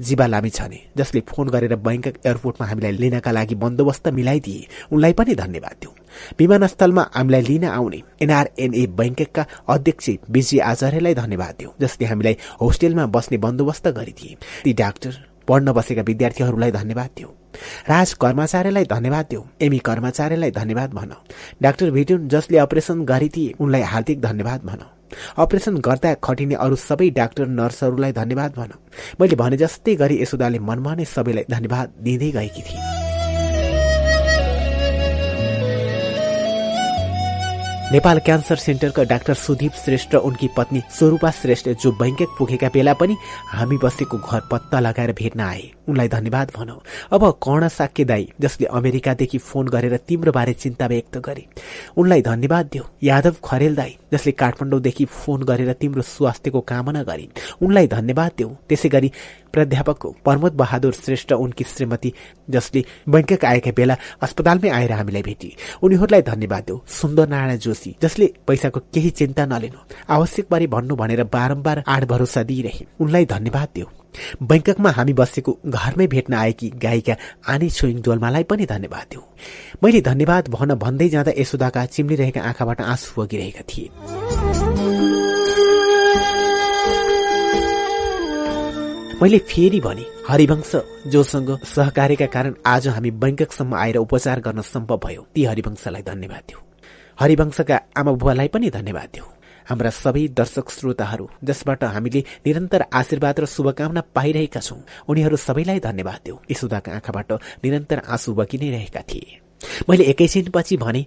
जीवा 0.00 0.26
लामी 0.26 0.50
छने 0.50 0.80
जसले 0.96 1.20
फोन 1.28 1.48
गरेर 1.48 1.76
बैङ्क 1.76 2.06
एयरपोर्टमा 2.06 2.66
हामीलाई 2.66 2.92
लिनका 2.92 3.30
लागि 3.32 3.54
बन्दोबस्त 3.54 4.08
मिलाइदिए 4.08 4.66
उनलाई 4.92 5.12
पनि 5.12 5.34
धन्यवाद 5.34 5.76
दियो। 5.80 5.94
विमानस्थलमा 6.38 7.02
हामीलाई 7.14 7.42
लिन 7.42 7.64
आउने 7.68 8.02
एनआरएनए 8.22 8.86
बैङ्कका 8.98 9.46
अध्यक्ष 9.68 10.10
विजय 10.30 10.58
आचार्यलाई 10.72 11.14
धन्यवाद 11.14 11.54
दियो 11.58 11.74
जसले 11.80 12.06
हामीलाई 12.06 12.36
होस्टेलमा 12.60 13.06
बस्ने 13.16 13.38
बन्दोबस्त 13.38 13.88
गरिदिए। 13.98 14.36
ती 14.64 14.72
डाक्टर 14.74 15.12
पढ्न 15.48 15.72
बसेका 15.72 16.02
विद्यार्थीहरूलाई 16.02 16.70
धन्यवाद 16.70 17.10
दियो 17.16 17.34
राज 17.88 18.12
कर्मचारीलाई 18.22 18.84
धन्यवाद 18.84 19.26
दियो 19.30 19.46
एमी 19.62 19.78
कर्मचारीलाई 19.78 20.50
धन्यवाद 20.50 20.90
भन। 20.94 21.12
डाक्टर 21.62 21.90
भिट्युन 21.90 22.28
जसले 22.28 22.58
अपरेसन 22.58 23.04
गरिदिए 23.04 23.54
उनलाई 23.60 23.82
हार्दिक 23.82 24.20
धन्यवाद 24.20 24.64
भन। 24.64 24.84
अपरेसन 25.38 25.76
गर्दा 25.80 26.14
खटिने 26.24 26.54
अरू 26.54 26.76
सबै 26.76 27.10
डाक्टर 27.10 27.46
नर्सहरूलाई 27.48 28.12
धन्यवाद 28.12 28.52
भन। 28.56 28.72
मैले 29.20 29.36
भने 29.36 29.56
जस्तै 29.56 29.96
गरी 29.96 30.22
यशोदाले 30.22 30.58
मनमा 30.60 30.94
नै 30.94 31.04
सबैलाई 31.06 31.44
धन्यवाद 31.50 31.92
दिँदै 32.04 32.30
गएकी 32.30 32.62
थिए। 32.62 32.97
नेपाल 37.92 38.18
क्यान्सर 38.18 38.56
सेन्टरका 38.56 39.02
डाक्टर 39.02 39.34
सुदीप 39.34 39.72
श्रेष्ठ 39.84 40.14
उनकी 40.14 40.48
पत्नी 40.56 40.80
स्वरूपा 40.98 41.30
श्रेष्ठ 41.30 41.68
जो 41.82 41.92
बैङ्कक 41.92 42.34
पुगेका 42.38 42.68
बेला 42.68 42.92
पनि 42.92 43.16
हामी 43.52 43.76
बसेको 43.82 44.18
घर 44.18 44.40
पत्ता 44.50 44.80
लगाएर 44.80 45.12
भेट्न 45.12 45.40
आए। 45.40 45.62
उनलाई 45.88 46.08
धन्यवाद 46.08 46.52
भनौ। 46.56 46.76
अब 47.12 47.24
कर्ण 47.42 47.68
साक्य 47.68 48.04
दाई 48.04 48.28
जसले 48.40 48.66
अमेरिकादेखि 48.66 49.38
फोन 49.38 49.68
गरेर 49.68 49.96
तिम्रो 49.96 50.32
बारे 50.32 50.52
चिन्ता 50.52 50.86
व्यक्त 50.86 51.16
गरे। 51.18 51.46
उनलाई 51.96 52.22
धन्यवाद 52.22 52.66
दियो। 52.66 52.84
यादव 53.02 53.36
खरेल 53.44 53.74
दाई 53.74 53.96
जसले 54.12 54.32
काठमाडौँदेखि 54.32 55.04
फोन 55.04 55.42
गरेर 55.42 55.72
तिम्रो 55.72 56.02
स्वास्थ्यको 56.02 56.60
कामना 56.60 57.02
गरिन् 57.02 57.64
उनलाई 57.64 57.86
धन्यवाद 57.86 58.32
देऊ 58.38 58.50
त्यसै 58.68 58.88
गरी 58.88 59.12
प्राध्यापक 59.52 60.06
प्रमोद 60.24 60.52
बहादुर 60.52 60.92
श्रेष्ठ 60.94 61.32
उनकी 61.34 61.64
श्रीमती 61.64 62.12
जसले 62.50 62.84
बैङ्कक 63.08 63.44
आएका 63.44 63.72
बेला 63.72 63.96
अस्पतालमै 64.22 64.68
आएर 64.70 64.92
हामीलाई 64.92 65.22
भेटी 65.22 65.50
उनीहरूलाई 65.82 66.22
धन्यवाद 66.22 66.64
देऊ 66.64 66.78
सुन्दर 67.00 67.28
नारायण 67.28 67.58
जोशी 67.58 67.77
जसले 68.02 68.26
पैसाको 68.46 68.80
केही 68.94 69.10
चिन्ता 69.10 69.46
नलिनु। 69.46 69.78
आवश्यक 70.10 70.46
बारे 70.50 70.66
भन्नु 70.66 70.96
भनेर 70.96 71.22
बारम्बार 71.24 71.84
आड 71.88 72.04
भरोसा 72.04 72.42
दिइरहे। 72.42 72.84
उनलाई 73.00 73.26
धन्यवाद 73.26 73.68
देऊ। 73.74 73.86
बैङ्ककमा 74.42 74.90
हामी 74.90 75.12
बसेको 75.12 75.58
घरमै 75.66 76.06
भेट्न 76.06 76.34
आएकी 76.34 76.68
गायिका 76.82 77.14
आनी 77.48 77.68
छोइङ 77.70 78.00
डोल्मालाई 78.02 78.44
पनि 78.50 78.66
धन्यवाद 78.66 79.06
दिउ 79.10 79.20
मैले 79.84 80.00
धन्यवाद 80.00 80.48
भन 80.48 80.74
भन्दै 80.74 81.08
जाँदा 81.08 81.32
यशोदाका 81.38 81.84
चिम्लिरहेका 81.86 82.40
आँखाबाट 82.42 82.80
आँसु 82.80 83.20
बगिरहेका 83.20 83.62
थिए। 83.68 83.86
मैले 89.22 89.38
फेरि 89.38 89.80
भने 89.80 90.04
हरिवंश 90.28 90.72
जोसँग 91.06 91.50
सहकार्यका 91.64 92.26
कारण 92.26 92.54
आज 92.66 92.88
हामी 92.88 93.10
बैङ्ककसम्म 93.10 93.74
आएर 93.74 93.96
उपचार 93.96 94.40
गर्न 94.40 94.60
सम्भव 94.62 95.00
भयो। 95.04 95.26
ती 95.34 95.44
हरिवंशलाई 95.44 96.02
धन्यवाद 96.02 96.42
दिउ 96.48 96.67
हरिवंशका 97.18 97.76
आमा 97.98 98.12
बुवालाई 98.12 98.48
पनि 98.48 98.70
धन्यवाद 98.70 99.08
दिउ। 99.14 99.24
हाम्रा 99.66 99.90
सबै 99.92 100.22
दर्शक 100.38 100.70
श्रोताहरू 100.70 101.26
जसबाट 101.44 101.84
हामीले 101.84 102.20
निरन्तर 102.46 102.82
आशीर्वाद 102.90 103.40
र 103.40 103.46
शुभकामना 103.46 104.02
पाइरहेका 104.16 104.60
छौं 104.60 104.78
उनीहरू 105.08 105.36
सबैलाई 105.36 105.80
धन्यवाद 105.82 106.20
देऊ 106.24 106.36
यशोदाका 106.50 106.92
आँखाबाट 106.94 107.32
निरन्तर 107.64 107.98
आँसु 108.06 108.34
बगि 108.38 108.58
नै 108.58 108.70
रहेका 108.70 109.02
थिए। 109.10 109.26
मैले 109.88 110.04
एकैछिनपछि 110.04 110.76
भने 110.78 111.02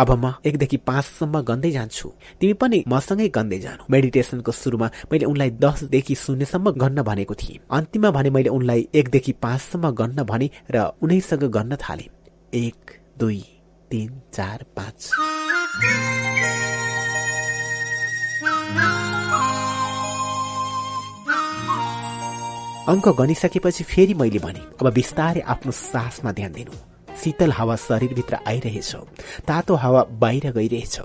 अब 0.00 0.10
म 0.16 0.32
एकदेखि 0.48 0.76
पाँचसम्म 0.80 1.40
गन्दै 1.44 1.70
जान्छु। 1.70 2.08
तिमी 2.40 2.54
पनि 2.56 2.78
मसँगै 2.88 3.28
गन्दै 3.28 3.58
जानु। 3.60 3.84
मेडिटेसनको 3.90 4.52
सुरुमा 4.52 4.88
मैले 5.12 5.24
उनलाई 5.28 5.50
दसदेखि 5.60 6.14
शून्यसम्म 6.14 6.70
गन्न 6.82 7.02
भनेको 7.02 7.34
थिएँ। 7.36 7.60
अन्तिममा 7.68 8.10
भने 8.10 8.30
मैले 8.32 8.50
उनलाई 8.50 8.88
एकदेखि 8.94 9.32
पाँचसम्म 9.44 9.90
गन्न 9.92 10.24
भने 10.24 10.50
र 10.72 10.76
उनैसँग 11.02 11.44
गन्न 11.52 11.76
थाले। 11.76 12.06
एक 12.56 12.80
दुई 13.18 13.59
तिन 13.90 14.10
चार 14.34 14.64
पाँच 14.76 15.10
अङ्क 22.88 23.08
गनिसकेपछि 23.08 23.84
फेरि 23.84 24.14
मैले 24.14 24.38
भने 24.38 24.62
अब 24.80 24.86
बिस्तारै 24.94 25.40
आफ्नो 25.54 25.72
सासमा 25.72 26.32
ध्यान 26.32 26.52
दिनु। 26.52 26.89
शीतल 27.16 27.50
हावा 27.52 27.76
शरीरभित्र 27.76 28.38
आइरहेछ। 28.46 28.94
तातो 29.48 29.74
हावा 29.74 30.02
बाहिर 30.04 30.50
गइरहेछ। 30.52 31.00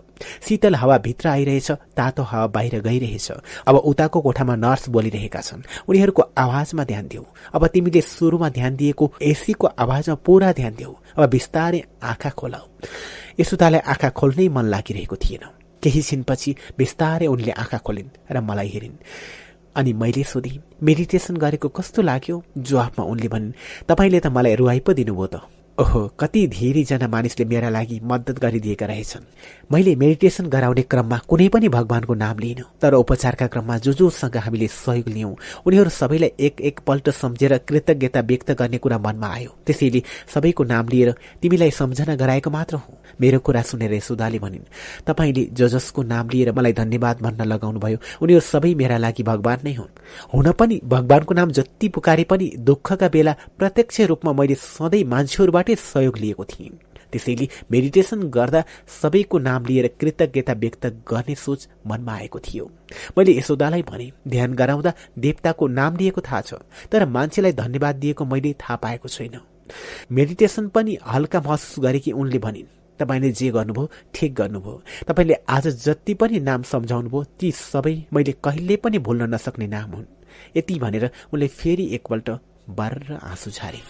शीतल 0.48 0.76
हावा 0.76 0.98
भित्र 0.98 1.28
आइरहेछ 1.30 1.72
तातो 1.72 2.24
हावा 2.24 2.48
बाहिर 2.48 2.82
गइरहेछ। 2.82 3.32
अब 3.68 3.76
उताको 3.76 4.22
कोठामा 4.22 4.56
नर्स 4.56 4.90
बोलिरहेका 4.90 5.42
छन्। 5.42 5.64
उनीहरूको 5.90 6.22
आवाजमा 6.38 6.84
ध्यान 6.84 7.08
दिऊ। 7.08 7.24
अब 7.54 7.68
तिमीले 7.68 8.02
सुरुमा 8.02 8.50
ध्यान 8.50 8.76
दिएको 8.76 9.12
एसीको 9.22 9.68
आवाजमा 9.68 10.16
पुरा 10.16 10.52
ध्यान 10.54 10.74
दिऊ। 10.76 10.94
अब 11.18 11.30
बिस्तारै 11.30 11.82
आँखा 12.04 12.30
खोलाऊ 12.30 12.66
यसुतालाई 13.40 13.80
आँखा 13.80 14.10
खोल्नै 14.10 14.48
मन 14.50 14.66
लागिरहेको 14.66 15.16
थिएन। 15.16 15.44
केही 15.84 16.02
छिनपछि 16.02 16.56
बिस्तारै 16.78 17.28
उनले 17.28 17.52
आँखा 17.52 17.78
खोलिन् 17.78 18.16
र 18.32 18.42
मलाई 18.42 18.68
हेरिन्। 18.68 18.98
अनि 19.76 19.92
मैले 19.94 20.24
सोधेँ 20.24 20.64
मेडिटेसन 20.84 21.36
गरेको 21.38 21.68
कस्तो 21.70 22.02
लाग्यो? 22.02 22.44
जवाफमा 22.58 23.04
उनले 23.06 23.28
भनिन् 23.28 23.52
तपाईँले 23.84 24.20
त 24.20 24.28
मलाई 24.32 24.56
रुवाई 24.56 24.80
पो 24.80 24.94
दिनुभयो 24.94 25.28
त। 25.28 25.36
ओहो 25.78 26.02
कति 26.20 26.46
धेरैजना 26.48 27.08
मानिसले 27.08 27.46
मेरा 27.46 27.70
लागि 27.70 28.00
मद्दत 28.04 28.40
गरिदिएका 28.40 28.86
रहेछन्। 28.86 29.24
मैले 29.72 29.96
मेडिटेसन 29.96 30.46
गराउने 30.48 30.82
क्रममा 30.82 31.18
कुनै 31.28 31.48
पनि 31.52 31.68
भगवानको 31.70 32.14
नाम 32.14 32.40
लिइन 32.40 32.64
तर 32.82 32.94
उपचारका 32.94 33.48
क्रममा 33.48 33.78
जो 33.84 33.94
जोसँग 33.94 34.38
हामीले 34.38 34.68
सहयोग 34.68 35.10
लियौं। 35.10 35.34
उनीहरू 35.68 35.90
सबैलाई 35.92 36.32
एक 36.40 36.62
एक 36.62 36.80
पल्ट 36.88 37.10
सम्झेर 37.12 37.58
कृतज्ञता 37.68 38.20
व्यक्त 38.22 38.52
गर्ने 38.52 38.78
कुरा 38.78 38.98
मनमा 38.98 39.28
आयो। 39.28 39.52
त्यसैले 39.68 40.02
सबैको 40.34 40.64
नाम 40.64 40.88
लिएर 40.88 41.12
तिमीलाई 41.42 41.72
सम्झना 41.72 42.16
गराएको 42.16 42.50
मात्र 42.50 42.76
हो। 42.76 42.94
मेरो 43.22 43.40
कुरा 43.40 43.62
सुनेर 43.62 43.94
यशोदाले 43.94 44.40
भनिन् 44.40 44.64
तपाईँले 45.08 45.44
ज 45.52 45.68
जसको 45.76 46.04
नाम 46.04 46.30
लिएर 46.30 46.52
मलाई 46.52 46.74
धन्यवाद 46.74 47.22
भन्न 47.22 47.52
लगाउनु 47.52 47.80
भयो 47.80 47.98
उनीहरू 48.24 48.44
सबै 48.44 48.74
मेरा 48.76 48.98
लागि 48.98 49.24
भगवान 49.24 49.60
नै 49.64 49.74
हुन्। 49.74 49.92
हुन 50.34 50.52
पनि 50.52 50.80
भगवानको 50.88 51.34
नाम 51.34 51.52
जति 51.52 51.88
पुकारे 51.90 52.24
पनि 52.24 52.52
दुःखका 52.64 53.08
बेला 53.10 53.36
प्रत्यक्ष 53.60 54.02
रूपमा 54.12 54.32
मैले 54.32 54.56
सधैँ 54.56 55.04
मान्छेहरूबाटै 55.04 55.65
सहयोग 55.76 56.18
लिएको 56.18 56.46
थिएँ 56.46 56.78
त्यसैले 57.12 57.48
मेडिटेसन 57.72 58.22
गर्दा 58.30 58.64
सबैको 59.02 59.40
नाम 59.40 59.66
लिएर 59.66 59.88
कृतज्ञता 60.00 60.54
व्यक्त 60.54 60.86
गर्ने 61.08 61.36
सोच 61.36 61.68
मनमा 61.88 62.14
आएको 62.14 62.40
थियो। 62.40 62.66
मैले 63.18 63.38
यशोदालाई 63.38 63.82
भने 63.82 64.12
ध्यान 64.28 64.54
गराउँदा 64.54 64.94
देवताको 65.20 65.68
नाम 65.68 65.96
लिएको 65.96 66.22
थाहा 66.22 66.42
छ 66.42 66.54
तर 66.92 67.06
मान्छेलाई 67.06 67.54
धन्यवाद 67.54 67.96
दिएको 67.96 68.26
मैले 68.26 68.54
थाहा 68.54 68.76
पाएको 68.76 69.08
छैन। 69.08 69.40
मेडिटेसन 70.12 70.68
पनि 70.68 70.98
हल्का 71.08 71.42
महसुस 71.42 71.80
गरेकी 71.80 72.12
उनले 72.12 72.40
भनिन् 72.40 72.74
तपाईँले 73.00 73.32
जे 73.32 73.50
गर्नुभयो 73.52 73.90
ठिक 74.14 74.34
गर्नुभयो। 74.36 74.82
तपाईँले 75.08 75.36
आज 75.50 75.68
जति 75.68 76.14
पनि 76.14 76.40
नाम 76.40 76.64
सम्झाउनुभयो 76.64 77.24
ती 77.40 77.52
सबै 77.52 77.96
मैले 78.14 78.32
कहिले 78.44 78.76
पनि 78.76 78.98
भुल्न 79.00 79.34
नसक्ने 79.34 79.68
नाम 79.68 79.92
हुन्। 79.92 80.06
यति 80.58 80.80
भनेर 80.80 81.10
उनले 81.34 81.48
फेरि 81.48 81.88
एकपल्ट 81.96 82.30
बाह्र 82.70 83.20
आँसु 83.24 83.52
छारे 83.52 83.82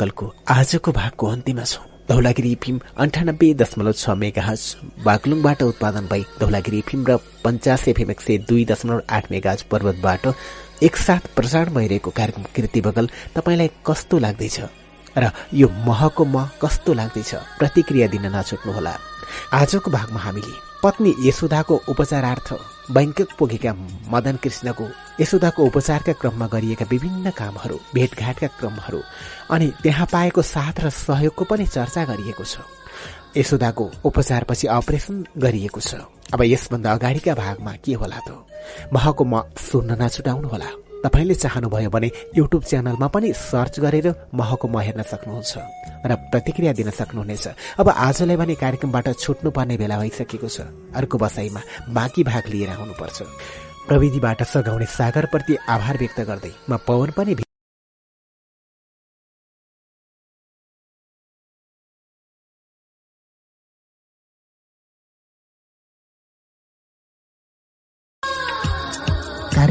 आजको 0.00 0.92
भागको 0.92 1.26
अन्तिममा 1.26 1.64
छौँ। 1.64 1.84
धौलागिरी 2.08 2.54
फिल्म 2.62 2.80
अन्ठानब्बे 2.96 3.48
दशमलव 3.54 3.92
छ 3.92 4.10
मेगा 4.16 4.42
हज 4.42 4.62
बागलुङबाट 5.04 5.62
उत्पादन 5.62 6.06
भई 6.10 6.22
धौलागिरी 6.40 6.80
फिल्म 6.88 7.04
र 7.06 7.16
पञ्चास 7.44 7.86
एफएम 7.88 8.10
एक 8.10 8.20
सय 8.20 8.38
दुई 8.48 8.64
दशमलव 8.64 9.02
आठ 9.10 9.30
मेगा 9.30 9.54
पर्वतबाट 9.70 10.26
एकसाथ 10.82 11.22
प्रसारण 11.36 11.74
भइरहेको 11.74 12.10
कार्यक्रम 12.10 12.44
कृति 12.56 12.80
बगल 12.80 13.08
तपाईँलाई 13.36 13.70
कस्तो 13.86 14.18
लाग्दैछ? 14.18 14.58
र 15.16 15.30
यो 15.54 15.68
महको 15.86 16.24
मह 16.24 16.50
कस्तो 16.62 16.92
लाग्दैछ? 16.94 17.34
प्रतिक्रिया 17.58 18.06
दिन 18.08 18.26
नछुट्नुहोला। 18.36 18.94
आजको 19.54 19.90
भागमा 19.90 20.20
हामीले 20.20 20.54
पत्नी 20.82 21.14
यशोदाको 21.28 21.74
उपचारार्थ 21.88 22.48
बैङ्कक 22.90 23.28
पुगेका 23.38 23.72
मदन 24.10 24.36
कृष्णको 24.42 24.86
यशोदाको 25.20 25.60
उपचारका 25.64 26.12
क्रममा 26.20 26.46
गरिएका 26.46 26.86
विभिन्न 26.90 27.30
कामहरू 27.30 27.76
भेटघाटका 27.94 28.46
क्रमहरू 28.58 29.00
अनि 29.54 29.66
त्यहाँ 29.82 30.06
पाएको 30.12 30.42
साथ 30.42 30.76
र 30.84 30.90
सहयोगको 30.90 31.44
पनि 31.50 31.66
चर्चा 31.66 32.04
गरिएको 32.10 32.44
छ। 32.44 32.66
यशोदाको 33.36 33.84
उपचारपछि 34.04 34.66
अपरेसन 34.66 35.16
गरिएको 35.38 35.80
छ। 35.80 35.94
अब 36.34 36.40
यसभन्दा 36.42 36.92
अगाडिका 36.92 37.34
भागमा 37.34 37.72
के 37.84 37.94
होला 37.94 38.20
त? 38.26 38.28
महको 38.92 39.24
म 39.24 39.34
सुन्न 39.54 40.02
नछुटाउनुहोला 40.02 40.89
तपाईँले 41.04 41.34
चाहनुभयो 41.34 41.90
भने 41.90 42.10
युट्युब 42.36 42.62
च्यानलमा 42.62 43.06
पनि 43.08 43.32
सर्च 43.32 43.80
गरेर 43.80 44.06
महको 44.34 44.68
म 44.68 44.78
हेर्न 44.80 45.02
सक्नुहुन्छ 45.02 45.52
र 46.06 46.14
प्रतिक्रिया 46.32 46.72
दिन 46.72 46.90
सक्नुहुनेछ। 46.90 47.46
अब 47.80 47.88
आजलाई 47.88 48.36
भने 48.36 48.54
कार्यक्रमबाट 48.54 49.08
छुट्नुपर्ने 49.18 49.76
बेला 49.76 49.96
भइसकेको 49.98 50.48
छ। 50.48 50.60
अर्को 50.94 51.16
बसाईमा 51.18 51.60
बाँकी 51.90 52.22
भाग 52.24 52.44
लिएर 52.52 52.70
आउनुपर्छ। 52.70 53.18
प्रविधिबाट 53.88 54.42
सघाउने 54.42 54.86
सागरप्रति 54.86 55.56
आभार 55.68 55.96
व्यक्त 55.98 56.20
गर्दै 56.20 56.52
म 56.70 56.76
पवन 56.86 57.10
पनि 57.16 57.34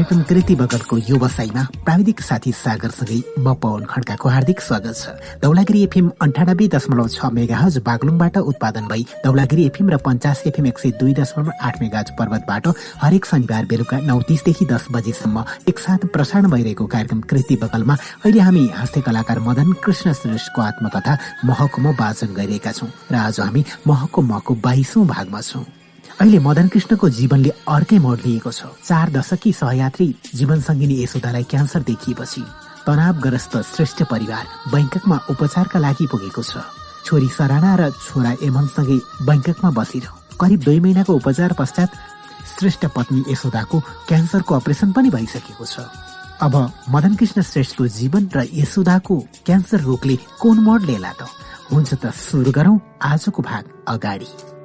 कार्यक्रम 0.00 0.22
कृति 0.28 0.54
बगलको 0.56 0.96
यो 0.98 1.16
बसाईमा 1.20 1.62
प्राविधिक 1.84 2.20
साथी 2.20 2.52
सागरसँगै 2.54 3.20
म 3.38 3.52
पवन 3.60 3.84
खड्काको 3.84 4.28
हार्दिक 4.28 4.60
स्वागत 4.60 4.96
छ। 4.96 5.12
दौलागिरी 5.42 5.82
एफएम 5.84 6.08
अन्ठानब्बे 6.24 6.68
दशमलव 6.72 7.08
छ 7.10 7.28
मेगाहज 7.36 7.76
बागलुङबाट 7.84 8.36
उत्पादन 8.40 8.86
भई 8.88 9.04
दौलागिरी 9.24 9.66
एफएम 9.66 9.90
र 9.90 9.96
पञ्चास 10.00 10.42
एफएम 10.46 10.66
एक 10.66 10.78
सय 10.78 10.90
दुई 10.96 11.12
दशमलव 11.20 11.52
आठ 11.60 11.82
मेगाज 11.82 12.10
पर्वतबाट 12.18 12.68
हरेक 13.02 13.24
शनिबार 13.28 13.64
बेलुका 13.68 13.98
नौ 14.08 14.20
तिसदेखि 14.28 14.64
दस 14.72 14.86
बजेसम्म 14.90 15.44
एकसाथ 15.68 16.06
प्रसारण 16.14 16.48
भइरहेको 16.50 16.86
कार्यक्रम 16.86 17.20
कृति 17.28 17.56
बगलमा 17.62 17.96
अहिले 18.24 18.40
हामी 18.40 18.64
हास्य 18.76 19.00
कलाकार 19.04 19.40
मदन 19.48 19.72
कृष्ण 19.84 20.12
श्रेष्ठको 20.22 20.62
आत्मकथा 20.62 21.18
महकुमा 21.44 21.90
वाचन 22.00 22.32
गरिरहेका 22.40 22.72
छौँ 22.72 22.88
र 23.12 23.20
आज 23.20 23.40
हामी 23.40 23.64
महकुमाको 23.86 24.54
बाइसौं 24.64 25.06
भागमा 25.12 25.40
छौँ। 25.50 25.64
अहिले 26.20 26.38
मदन 26.44 26.66
कृष्णको 26.68 27.08
जीवनले 27.08 27.50
अर्कै 27.64 27.98
मोड 28.04 28.18
लिएको 28.24 28.50
छ। 28.52 28.68
चार 28.84 29.10
दशकी 29.10 29.52
सहयात्री 29.56 30.06
जीवन 30.36 30.60
सङ्गिनी 30.60 30.96
यशोदालाई 31.02 31.44
क्यान्सर 31.48 31.80
देखिएपछि 31.88 32.42
तनावग्रस्त 32.86 33.56
श्रेष्ठ 33.64 34.02
परिवार 34.10 34.44
बैङ्ककमा 34.68 35.16
उपचारका 35.32 35.78
लागि 35.80 36.06
पुगेको 36.12 36.42
छ। 36.44 36.60
छोरी 37.08 37.28
सराना 37.32 37.72
र 37.80 37.88
छोरा 38.04 38.32
एमनसँगै 38.36 38.98
बैङ्ककमा 39.24 39.70
बसेर 39.80 40.04
करिब 40.36 40.60
दुई 40.60 40.80
महिनाको 40.84 41.12
उपचार 41.24 41.56
पश्चात 41.56 41.90
श्रेष्ठ 42.52 42.84
पत्नी 42.92 43.24
यशोदाको 43.32 43.80
क्यान्सरको 44.12 44.52
अपरेसन 44.60 44.92
पनि 44.92 45.08
भइसकेको 45.16 45.64
छ। 45.64 45.88
अब 46.44 46.54
मदन 46.92 47.16
कृष्ण 47.16 47.48
श्रेष्ठको 47.48 47.88
जीवन 47.96 48.28
र 48.36 48.44
यशोदाको 48.60 49.16
क्यान्सर 49.48 49.88
रोगले 49.88 50.16
कोन 50.36 50.64
मोड 50.68 50.80
लिएला 50.84 51.12
त? 51.16 51.32
हुन्छ 51.72 51.90
त 51.96 52.12
सुरु 52.12 52.52
गरौं 52.52 52.76
आजको 53.08 53.40
भाग 53.40 53.64
अगाडि। 53.88 54.59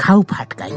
खाउ 0.00 0.22
फाटकाई। 0.30 0.74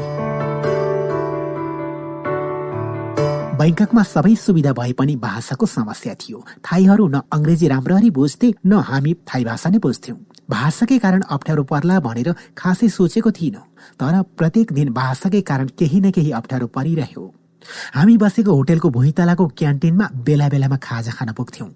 बैङ्ककमा 3.58 4.02
सबै 4.02 4.34
सुविधा 4.36 4.72
भए 4.72 4.92
पनि 4.92 5.14
भाषाको 5.16 5.66
समस्या 5.66 6.14
थियो। 6.14 6.38
थाईहरू 6.66 7.06
न 7.08 7.20
अङ्ग्रेजी 7.32 7.68
राम्ररी 7.68 8.10
बुझ्थे 8.10 8.48
न 8.66 8.72
हामी 8.88 9.14
थाई 9.28 9.44
भाषा 9.44 9.70
नै 9.70 9.78
बुझ्थ्यौँ। 9.78 10.18
भाषाकै 10.50 10.98
कारण 10.98 11.22
अप्ठ्यारो 11.30 11.62
पर्ला 11.64 12.00
भनेर 12.00 12.28
खासै 12.58 12.88
सोचेको 12.88 13.30
थिइन। 13.30 13.56
तर 13.96 14.14
प्रत्येक 14.38 14.72
दिन 14.72 14.92
भाषाकै 14.92 15.40
कारण 15.40 15.66
केही 15.78 16.00
न 16.00 16.10
केही 16.10 16.30
अप्ठ्यारो 16.30 16.66
परिरह्यो। 16.76 17.24
हामी 17.94 18.16
बसेको 18.20 18.52
होटेलको 18.52 18.88
भुइँतलाको 18.90 19.44
क्यान्टिनमा 19.58 20.06
बेला 20.26 20.48
बेलामा 20.48 20.76
खाजा 20.76 21.12
खान 21.16 21.32
पुग्थ्यौँ। 21.32 21.70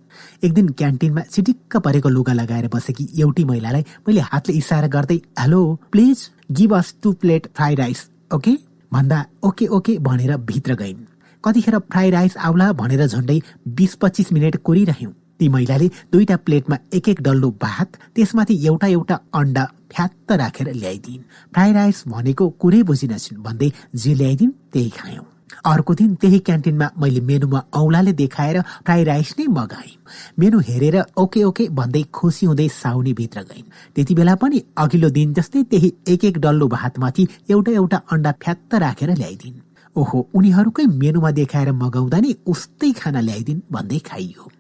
एक 0.44 0.52
दिन 0.52 0.68
क्यान्टिनमा 0.76 1.20
चिटिक्क 1.32 1.76
परेको 1.80 2.08
लुगा 2.08 2.32
लगाएर 2.32 2.68
बसेकी 2.68 3.08
एउटी 3.22 3.44
महिलालाई 3.44 3.84
मैले 4.08 4.20
हातले 4.20 4.52
इसारा 4.54 4.88
गर्दै 4.92 5.18
hello 5.40 5.62
please. 5.92 6.18
Give 6.50 6.74
two 7.02 7.12
plate 7.12 7.46
fry 7.56 7.74
rice 7.74 8.08
okay 8.34 8.50
भन्दा 8.92 9.24
ओके 9.44 9.66
ओके 9.66 9.98
भनेर 9.98 10.36
भित्र 10.48 10.74
गइन्। 10.74 11.04
कतिखेर 11.44 11.78
फ्राई 11.78 12.10
राइस 12.10 12.36
आउला 12.36 12.72
भनेर 12.72 13.06
झन्डै 13.06 13.40
बिस 13.68 13.94
पच्चिस 13.94 14.32
मिनट 14.32 14.56
कोरिरह्यौँ। 14.64 15.12
ती 15.38 15.48
महिलाले 15.48 15.88
दुईटा 16.12 16.36
प्लेटमा 16.36 16.76
एक 16.94 17.08
एक 17.08 17.20
डल्लो 17.22 17.50
भात 17.62 17.96
त्यसमाथि 18.14 18.54
एउटा 18.66 18.86
एउटा 18.86 19.18
अन्डा 19.34 19.64
फ्यात्त 19.92 20.32
राखेर 20.32 20.72
ल्याइदिन्। 20.74 21.22
फ्राई 21.52 21.72
राइस 21.72 22.02
भनेको 22.08 22.48
कुरै 22.60 22.82
बुझिनछन् 22.82 23.42
भन्दै 23.42 23.70
जे 23.94 24.14
ल्याइदिन् 24.14 24.52
त्यही 24.72 24.90
खायौँ। 24.96 25.24
अर्को 25.64 25.94
दिन 25.94 26.14
त्यही 26.14 26.38
क्यान्टिनमा 26.38 26.90
मैले 26.98 27.20
मेनुमा 27.20 27.62
औलाले 27.74 28.12
देखाएर 28.12 28.60
फ्राई 28.62 29.04
राइस 29.04 29.34
नै 29.38 29.46
मगाएँ। 29.46 29.96
मेनु 30.38 30.58
हेरेर 30.58 30.96
ओके 31.18 31.42
ओके 31.44 31.68
भन्दै 31.68 32.02
खुसी 32.12 32.46
हुँदै 32.46 32.68
साउनी 32.68 33.12
भित्र 33.12 33.40
गइन्। 33.42 33.70
त्यति 33.94 34.14
बेला 34.14 34.34
पनि 34.34 34.62
अघिल्लो 34.76 35.10
दिन 35.10 35.32
जस्तै 35.34 35.62
त्यही 35.62 35.92
एक 36.08 36.24
एक 36.24 36.38
डल्लो 36.38 36.68
भातमाथि 36.68 37.26
एउटा 37.50 37.72
एउटा 37.72 38.02
अन्डा 38.12 38.32
फ्यात्त 38.42 38.74
राखेर 38.74 39.10
ल्याइदिन्। 39.14 39.60
ओहो 39.96 40.28
उनीहरूकै 40.34 40.86
मेनुमा 40.86 41.30
देखाएर 41.30 41.72
मगाउँदा 41.72 42.18
नि 42.20 42.34
उस्तै 42.46 42.92
खाना 42.92 43.20
ल्याइदिन् 43.20 43.60
भन्दै 43.72 43.98
खाइयो। 43.98 44.50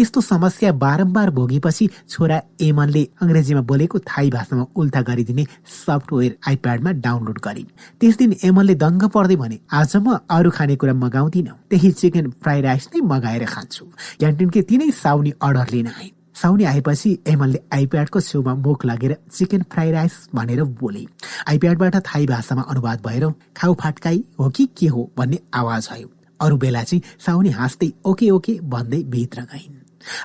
यस्तो 0.00 0.20
समस्या 0.20 0.72
बारम्बार 0.84 1.30
भोगेपछि 1.30 1.88
छोरा 2.08 2.40
एमनले 2.60 3.02
अङ्ग्रेजीमा 3.22 3.60
बोलेको 3.70 3.98
थाई 4.10 4.30
भाषामा 4.30 4.64
उल्था 4.76 5.00
गरिदिने 5.08 5.44
सफ्टवेयर 5.76 6.36
आइप्याडमा 6.48 6.90
डाउनलोड 7.06 7.38
गरिन् 7.44 7.72
त्यस 8.00 8.16
दिन 8.18 8.36
एमनले 8.44 8.74
दङ्ग 8.84 9.04
पर्दै 9.14 9.36
भने 9.36 9.58
आज 9.72 9.96
म 9.96 10.18
अरू 10.30 10.50
खानेकुरा 10.50 10.94
मगाउँदिन। 10.94 11.48
त्यही 11.70 11.90
चिकन 12.00 12.30
फ्राई 12.42 12.60
राइस 12.60 12.88
नै 12.94 13.00
मगाएर 13.06 13.44
खान्छु। 13.44 13.84
क्यान्टिनकै 14.20 14.62
तिनै 14.70 14.90
साउनी 15.02 15.32
अर्डर 15.40 15.68
लिन 15.72 15.86
आइन् 15.88 16.18
साउनी 16.40 16.64
आएपछि 16.64 17.10
एमनले 17.26 17.60
आइप्याडको 17.72 18.20
छेउमा 18.20 18.54
मुख 18.64 18.84
लागेर 18.84 19.16
चिकन 19.32 19.62
फ्राई 19.72 19.90
राइस 19.90 20.14
भनेर 20.34 20.62
बोले। 20.80 21.04
आइप्याडबाट 21.48 21.96
थाई 22.06 22.26
भाषामा 22.26 22.62
अनुवाद 22.70 22.98
भएर 23.06 23.24
खाउ 23.56 23.74
फाटकाई 23.80 24.24
हो 24.38 24.48
कि 24.48 24.68
के 24.78 24.86
हो? 24.86 25.10
भन्ने 25.18 25.38
आवाज 25.54 25.88
आयो। 25.92 26.08
अरू 26.40 26.56
बेला 26.56 26.82
चाहिँ 26.82 27.02
साउनी 27.26 27.50
हाँस्दै 27.50 27.90
ओके 28.04 28.30
ओके 28.30 28.58
भन्दै 28.72 29.02
भित्र 29.14 29.40
गइन्। 29.52 29.78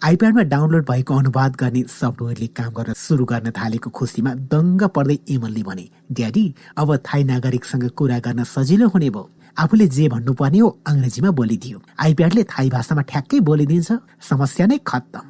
आइप्याडमा 0.03 0.44
डाउनलोड 0.52 0.85
भएको 0.90 1.14
अनुवाद 1.14 1.56
गर्ने 1.61 1.82
सफ्टवेयरले 1.92 2.48
काम 2.58 2.72
गर्न 2.74 2.94
सुरु 2.95 3.26
गर्न 3.32 3.52
थालेको 3.52 3.90
खुसीमा 3.92 4.34
दङ्ग 4.53 4.84
पर्दै 4.95 5.18
एमलले 5.35 5.64
भने 5.64 5.85
ड्याडी 6.11 6.45
अब 6.77 6.95
थाई 7.08 7.24
नागरिकसँग 7.32 7.90
कुरा 8.00 8.19
गर्न 8.26 8.44
सजिलो 8.56 8.88
हुने 8.88 9.10
भयो 9.10 9.30
आफूले 9.58 9.88
जे 9.88 10.08
भन्नुपर्ने 10.11 10.60
हो 10.60 10.69
अङ्ग्रेजीमा 10.88 11.32
बोलिदियो। 11.32 11.77
आइप्याडले 12.06 12.44
थाई 12.44 12.69
भाषामा 12.69 13.02
ठ्याक्कै 13.11 13.40
बोलिदिन्छ। 13.50 13.92
समस्या 14.30 14.66
नै 14.68 14.77
खत्तम। 14.88 15.26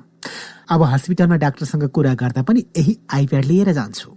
अब 0.74 0.84
हस्पिटलमा 0.94 1.36
डाक्टरसँग 1.46 1.84
कुरा 1.96 2.14
गर्दा 2.22 2.42
पनि 2.42 2.66
यही 2.78 2.98
आइप्याड 3.14 3.46
लिएर 3.46 3.72
जान्छु। 3.74 4.10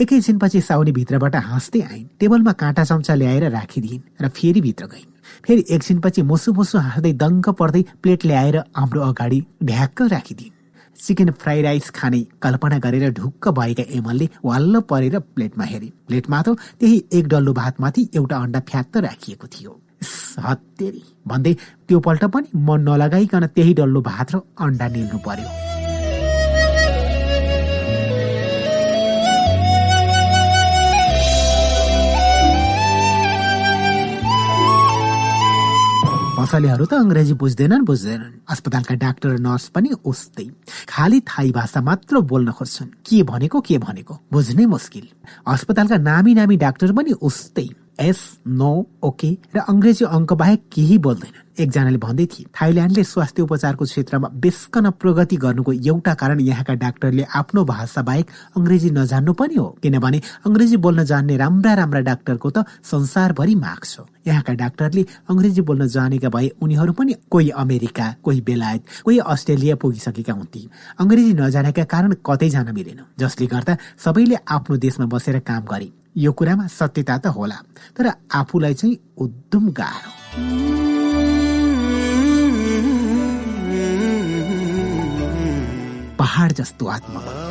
एकैछिनपछि 0.00 0.60
साउनी 0.60 0.92
भित्रबाट 0.92 1.36
हाँस्दै 1.50 1.80
आइन्। 1.80 2.06
टेबलमा 2.20 2.52
काँटा 2.52 2.84
चम्चा 2.84 3.14
ल्याएर 3.14 3.44
राखिदिइन् 3.50 4.24
र 4.24 4.28
फेरि 4.28 4.60
भित्र 4.60 4.84
गइन्। 4.92 5.15
फेरि 5.46 5.64
एकछिनपछि 5.70 6.22
मुसु 6.22 6.52
हाँस्दै 6.76 7.12
दङ्ग 7.22 7.48
पर्दै 7.58 7.82
प्लेट 8.02 8.24
ल्याएर 8.26 8.56
हाम्रो 8.76 9.00
अगाडि 9.02 9.38
ढ्याक्क 9.64 10.02
राखिदिन्। 10.12 10.54
चिकन 10.96 11.30
फ्राई 11.40 11.62
राइस 11.62 11.90
खाने 11.96 12.20
कल्पना 12.42 12.78
गरेर 12.84 13.10
ढुक्क 13.14 13.48
भएका 13.58 13.84
एमलले 13.96 14.28
वाल्ल 14.44 14.80
परेर 14.90 15.18
प्लेटमा 15.34 15.64
हेरे 15.64 15.88
प्लेटमा 16.08 16.42
त 16.42 16.56
त्यही 16.80 16.96
एक 17.12 17.28
डल्लो 17.28 17.52
भातमाथि 17.52 18.08
एउटा 18.16 18.36
अन्डा 18.36 18.60
फ्यात्त 18.70 18.96
राखिएको 19.06 19.46
थियो। 19.54 19.72
भन्दै 21.28 21.52
त्यो 21.86 22.00
पल्ट 22.06 22.24
पनि 22.34 22.64
मन 22.66 22.80
नलगाइकन 22.88 23.46
त्यही 23.54 23.74
डल्लो 23.80 24.00
भात 24.10 24.34
र 24.34 24.40
अन्डा 24.66 24.86
निल्नु 24.88 25.18
पर्यो। 25.28 25.75
मसलेहरू 36.46 36.86
त 36.86 36.94
अङ्ग्रेजी 36.94 37.34
बुझ्दैनन् 37.42 37.84
बुझ्दैनन्। 37.84 38.34
अस्पतालका 38.48 38.94
डाक्टर 38.94 39.28
र 39.28 39.38
नर्स 39.42 39.66
पनि 39.74 39.90
उस्तै। 40.04 40.46
खाली 40.88 41.18
थाई 41.20 41.50
भाषा 41.50 41.80
मात्र 41.82 42.20
बोल्न 42.22 42.52
खोज्छन्। 42.54 42.86
के 42.86 43.22
भनेको 43.22 43.60
के 43.60 43.78
भनेको? 43.78 44.14
बुझ्नै 44.32 44.66
मुस्किल। 44.66 45.06
अस्पतालका 45.46 45.96
नामी 45.98 46.34
नामी 46.34 46.56
डाक्टर 46.56 46.92
पनि 46.92 47.12
उस्तै। 47.18 47.66
एस 48.00 48.18
नो 48.46 48.70
ओके 49.02 49.30
र 49.54 49.58
अङ्ग्रेजी 49.68 50.04
अङ्क 50.04 50.32
बाहेक 50.32 50.62
केही 50.72 50.98
बोल्दैनन्। 50.98 51.44
एकजनाले 51.62 51.98
भन्दै 51.98 52.26
थिए 52.26 52.46
थाइल्यान्डले 52.52 53.02
स्वास्थ्य 53.04 53.42
उपचारको 53.42 53.84
क्षेत्रमा 53.84 54.28
बेसकन 54.44 54.90
प्रगति 55.00 55.36
गर्नुको 55.36 55.72
एउटा 55.72 56.14
कारण 56.14 56.40
यहाँका 56.40 56.74
डाक्टरले 56.84 57.24
आफ्नो 57.40 57.64
भाषा 57.64 58.02
बाहेक 58.02 58.26
अङ्ग्रेजी 58.56 58.90
नजान्नु 58.90 59.32
पनि 59.32 59.54
हो। 59.56 59.68
किनभने 59.82 60.20
अङ्ग्रेजी 60.46 60.76
बोल्न 60.76 61.04
जान्ने 61.04 61.36
राम्रा 61.36 61.74
राम्रा 61.74 62.00
डाक्टरको 62.00 62.50
त 62.50 62.64
संसारभरि 62.84 63.54
माग 63.56 63.82
छ। 63.84 64.04
यहाँका 64.28 64.52
डाक्टरले 64.52 65.02
अङ्ग्रेजी 65.30 65.60
बोल्न 65.64 65.86
जानेका 65.88 66.28
भए 66.28 66.48
उनीहरू 66.60 66.92
पनि 66.92 67.14
कोही 67.32 67.50
अमेरिका 67.64 68.06
कोही 68.22 68.40
बेलायत 68.40 68.82
कोही 69.04 69.18
अस्ट्रेलिया 69.24 69.76
पुगिसकेका 69.80 70.32
हुन्थे। 70.32 70.68
अङ्ग्रेजी 71.00 71.32
नजानेका 71.40 71.84
कारण 71.84 72.12
कतै 72.20 72.48
जान 72.52 72.74
मिलेन। 72.76 73.00
जसले 73.18 73.46
गर्दा 73.46 73.76
सबैले 74.04 74.36
आफ्नो 74.44 74.76
देशमा 74.76 75.06
बसेर 75.08 75.38
काम 75.40 75.64
गरे। 75.64 76.05
यो 76.16 76.32
कुरामा 76.32 76.66
सत्यता 76.72 77.16
त 77.18 77.26
होला 77.36 77.58
तर 77.96 78.06
आफूलाई 78.34 78.74
चाहिँ 78.74 78.96
उद्धम 79.18 79.64
गाह्रो। 79.78 80.10
पहाड 86.18 86.52
जस्तो 86.52 86.86
आत्मबल 86.88 87.44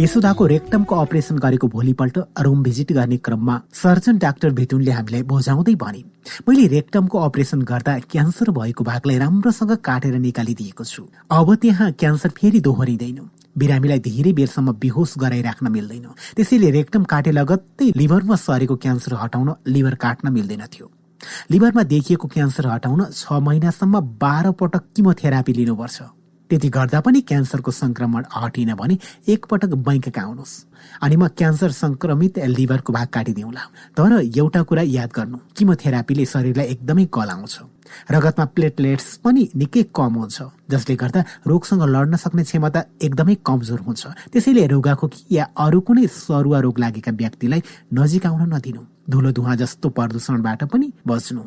यशोदाको 0.00 0.46
रेक्टमको 0.46 0.94
अपरेसन 0.96 1.38
गरेको 1.38 1.66
भोलिपल्ट 1.70 2.18
रुम 2.42 2.62
भिजिट 2.62 2.92
गर्ने 2.92 3.16
क्रममा 3.22 3.60
सर्जन 3.72 4.18
डाक्टर 4.18 4.50
भितुनले 4.58 4.90
हामीलाई 4.90 5.22
बोझाउँदै 5.22 5.74
भने 5.78 6.02
मैले 6.48 6.66
रेक्टमको 6.74 7.18
अपरेसन 7.28 7.62
गर्दा 7.62 7.98
क्यान्सर 8.10 8.50
भएको 8.58 8.84
भागलाई 8.84 9.18
राम्रोसँग 9.18 9.72
काटेर 9.86 10.18
निकालिदिएको 10.26 10.84
छु। 10.84 11.06
अब 11.30 11.54
त्यहाँ 11.62 11.90
क्यान्सर 11.94 12.30
फेरि 12.34 12.60
दोहोरिँदैन। 12.60 13.18
बिरामीलाई 13.56 13.98
धेरै 13.98 14.32
बेरसम्म 14.32 14.72
बेहोस 14.82 15.14
गराइराख्न 15.18 15.66
मिल्दैन। 15.72 16.06
त्यसैले 16.36 16.70
रेक्टम 16.70 17.02
काटे 17.04 17.30
लगत्तै 17.30 17.92
लिभरमा 17.96 18.36
सरेको 18.36 18.76
क्यान्सर 18.76 19.14
हटाउन 19.14 19.54
लिभर 19.66 19.94
काट्न 19.94 20.32
मिल्दैन 20.32 20.64
थियो। 20.72 20.90
लिभरमा 21.50 21.82
देखिएको 21.82 22.28
क्यान्सर 22.28 22.66
हटाउन 22.66 23.00
छ 23.12 23.32
महिनासम्म 23.40 24.00
बाह्र 24.20 24.50
पटक 24.52 24.82
किमोथेरापी 24.96 25.52
लिनुपर्छ। 25.52 25.98
त्यति 26.50 26.68
गर्दा 26.68 27.00
पनि 27.00 27.20
क्यान्सरको 27.20 27.70
संक्रमण 27.72 28.24
हटिन 28.34 28.74
भने 28.74 28.98
एकपटक 29.28 29.72
बैङ्कका 29.80 30.22
आउनुहोस्। 30.22 30.54
अनि 31.02 31.16
म 31.16 31.28
क्यान्सर 31.32 31.70
संक्रमित 31.72 32.38
लिभरको 32.38 32.92
भाग 32.92 33.08
काटिदिउँला। 33.08 33.62
तर 33.96 34.12
एउटा 34.20 34.62
कुरा 34.68 34.82
याद 34.82 35.10
गर्नु 35.16 35.38
किमोथेरापीले 35.56 36.24
शरीरलाई 36.26 36.66
एकदमै 36.66 37.04
गलाउँछ 37.08 37.54
रगतमा 38.10 38.44
प्लेटलेट्स 38.54 39.06
पनि 39.24 39.42
निकै 39.56 39.82
कम 39.94 40.14
हुन्छ 40.20 40.42
जसले 40.70 40.94
गर्दा 40.96 41.20
रोगसँग 41.46 41.82
लड्न 41.94 42.16
सक्ने 42.16 42.42
क्षमता 42.44 42.80
एकदमै 43.02 43.34
कमजोर 43.46 43.80
हुन्छ। 43.80 44.02
त्यसैले 44.32 44.66
रुगाखोकी 44.66 45.20
या 45.36 45.44
अरू 45.56 45.80
कुनै 45.80 46.06
सरुवा 46.06 46.58
रोग 46.60 46.78
लागेका 46.78 47.12
व्यक्तिलाई 47.12 47.62
नजिक 47.94 48.26
आउन 48.26 48.42
नदिनु 48.54 48.82
धुलो 49.10 49.30
धुवा 49.32 49.54
जस्तो 49.60 49.88
प्रदूषणबाट 49.88 50.64
पनि 50.72 50.86
बच्नु। 51.06 51.42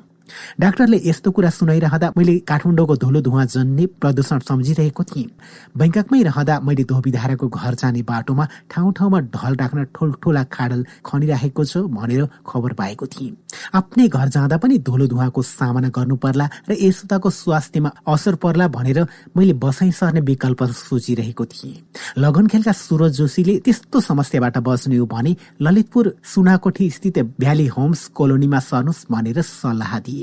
डाक्टरले 0.59 1.01
यस्तो 1.06 1.31
कुरा 1.31 1.49
सुनाइरहँदा 1.49 2.11
मैले 2.17 2.38
काठमाडौँको 2.49 2.95
धुलो 2.97 3.22
धुवा 3.22 3.45
जन्ने 3.45 3.85
प्रदूषण 4.01 4.39
सम्झिरहेको 4.49 5.03
थिएँ। 5.03 5.30
बैङ्ककमै 5.77 6.22
रहँदा 6.23 6.59
मैले 6.67 6.83
धोबीधाराको 6.83 7.47
घर 7.47 7.73
जाने 7.75 8.01
बाटोमा 8.03 8.45
ठाउँ 8.72 8.93
ठाउँमा 8.97 9.19
ढल 9.35 9.53
राख्न 9.56 9.83
ठुल्ठुला 9.95 10.43
खाडल 10.51 10.85
खनिराखेको 11.06 11.64
छ 11.65 11.77
भनेर 11.97 12.27
खबर 12.47 12.73
पाएको 12.73 13.06
थिएँ। 13.07 13.35
आफ्नै 13.73 14.07
घर 14.07 14.27
जाँदा 14.35 14.57
पनि 14.57 14.77
धुलो 14.88 15.07
धुवाको 15.07 15.41
सामना 15.41 15.89
गर्नु 15.95 16.15
पर्ला 16.15 16.45
र 16.69 16.75
यस्तोताको 16.80 17.30
स्वास्थ्यमा 17.30 17.89
असर 18.07 18.35
पर्ला 18.43 18.67
भनेर 18.67 18.99
मैले 19.38 19.53
बसाइ 19.64 19.91
सर्ने 19.91 20.22
विकल्प 20.22 20.64
सोचिरहेको 20.64 21.45
थिएँ। 21.45 21.75
लगन 22.17 22.47
खेलका 22.47 22.72
सुरज 22.73 23.11
जोशीले 23.17 23.57
त्यस्तो 23.65 23.99
समस्याबाट 24.01 24.57
बच्ने 24.57 24.97
हो 24.97 25.06
भने 25.06 25.35
ललितपुर 25.61 26.06
सुनाकोठी 26.33 26.89
स्थित 26.89 27.19
भ्याली 27.39 27.67
होम्स 27.67 28.07
कोलोनीमा 28.17 28.59
सर्नुहोस् 28.59 29.06
भनेर 29.11 29.41
सल्लाह 29.41 29.99
दिए। 29.99 30.16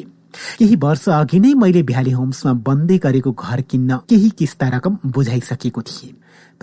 केही 0.59 0.77
वर्ष 0.77 1.09
अघि 1.09 1.39
नै 1.41 1.53
मैले 1.55 1.83
भ्याली 1.83 2.11
होम्समा 2.11 2.53
बन्दै 2.67 2.99
गरेको 2.99 3.33
घर 3.33 3.61
किन्न 3.61 3.97
केही 4.09 4.29
किस्ता 4.39 4.69
रकम 4.69 4.99
बुझाइसकेको 5.07 5.83
थिएँ। 5.83 6.15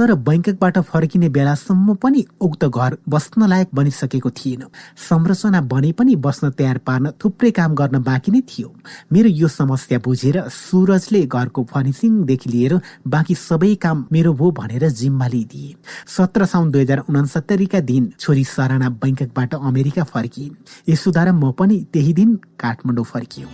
तर 0.02 0.14
बैङ्ककबाट 0.18 0.78
फर्किने 0.82 1.28
बेलासम्म 1.30 1.94
पनि 2.02 2.22
उक्त 2.42 2.66
घर 2.66 2.98
बस्न 3.06 3.48
लायक 3.48 3.70
बनिसकेको 3.78 4.30
थिएन। 4.34 4.64
संरचना 4.98 5.62
बने 5.62 5.92
पनि 5.94 6.16
बस्न 6.26 6.50
तयार 6.58 6.78
पार्न 6.82 7.12
थुप्रै 7.22 7.52
काम 7.54 7.76
गर्न 7.78 8.02
बाँकी 8.02 8.32
नै 8.32 8.42
थियो। 8.50 8.74
मेरो 9.14 9.30
यो 9.30 9.48
समस्या 9.48 10.00
बुझेर 10.02 10.42
सुरजले 10.50 11.22
घरको 11.30 11.64
फर्निसिङदेखि 11.70 12.50
लिएर 12.50 12.74
बाँकी 13.08 13.36
सबै 13.46 13.74
काम 13.78 14.06
मेरो 14.12 14.34
भो 14.34 14.52
भनेर 14.58 14.90
जिम्मा 14.90 15.28
लिइदिए। 15.28 15.76
सत्र 16.18 16.46
साउन 16.50 16.72
दुई 16.72 16.82
हजार 16.82 17.00
उनासत्तरीका 17.06 17.80
दिन 17.86 18.12
छोरी 18.20 18.44
सराना 18.58 18.90
बैङ्ककबाट 18.98 19.54
अमेरिका 19.62 20.04
फर्किए 20.10 20.50
यसोद्वारा 20.90 21.32
म 21.34 21.52
पनि 21.54 21.78
त्यही 21.94 22.14
दिन 22.14 22.30
काठमाडौँ 22.58 23.06
फर्कियो। 23.06 23.48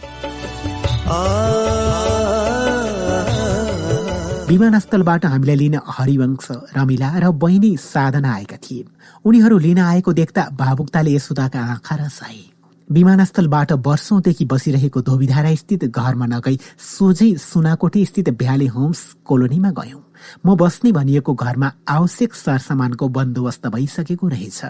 विमानस्थलबाट 4.48 5.26
हामीलाई 5.26 5.56
लिन 5.56 5.76
हरिवंश 5.88 6.48
रमिला 6.76 7.10
र 7.20 7.32
बहिनी 7.36 7.72
साधना 7.76 8.32
आएका 8.34 8.58
थिए। 8.58 8.86
उनीहरू 9.28 9.58
लिन 9.60 9.80
आएको 9.80 10.14
देख्दा 10.14 10.44
भावुकताले 10.56 11.12
यसुदाका 11.12 11.60
आँखा 11.60 11.96
रसाए 11.96 12.40
विमानस्थलबाट 12.88 13.72
वर्षौंदेखि 13.84 14.46
बसिरहेको 14.46 15.02
धोबीधारा 15.04 15.54
स्थित 15.56 15.84
घरमा 15.92 16.26
नगई 16.26 16.60
सोझै 16.80 17.30
सुनाकोटी 17.36 18.06
स्थित 18.06 18.30
भ्याली 18.40 18.68
होम्स 18.72 19.02
कोलोनीमा 19.26 19.72
गयौं। 19.80 20.07
म 20.46 20.56
बस्ने 20.56 20.92
भनिएको 20.92 21.34
घरमा 21.34 21.72
आवश्यक 21.88 22.34
सरसामानको 22.36 23.08
बन्दोबस्त 23.10 23.68
भइसकेको 23.68 24.28
रहेछ। 24.28 24.62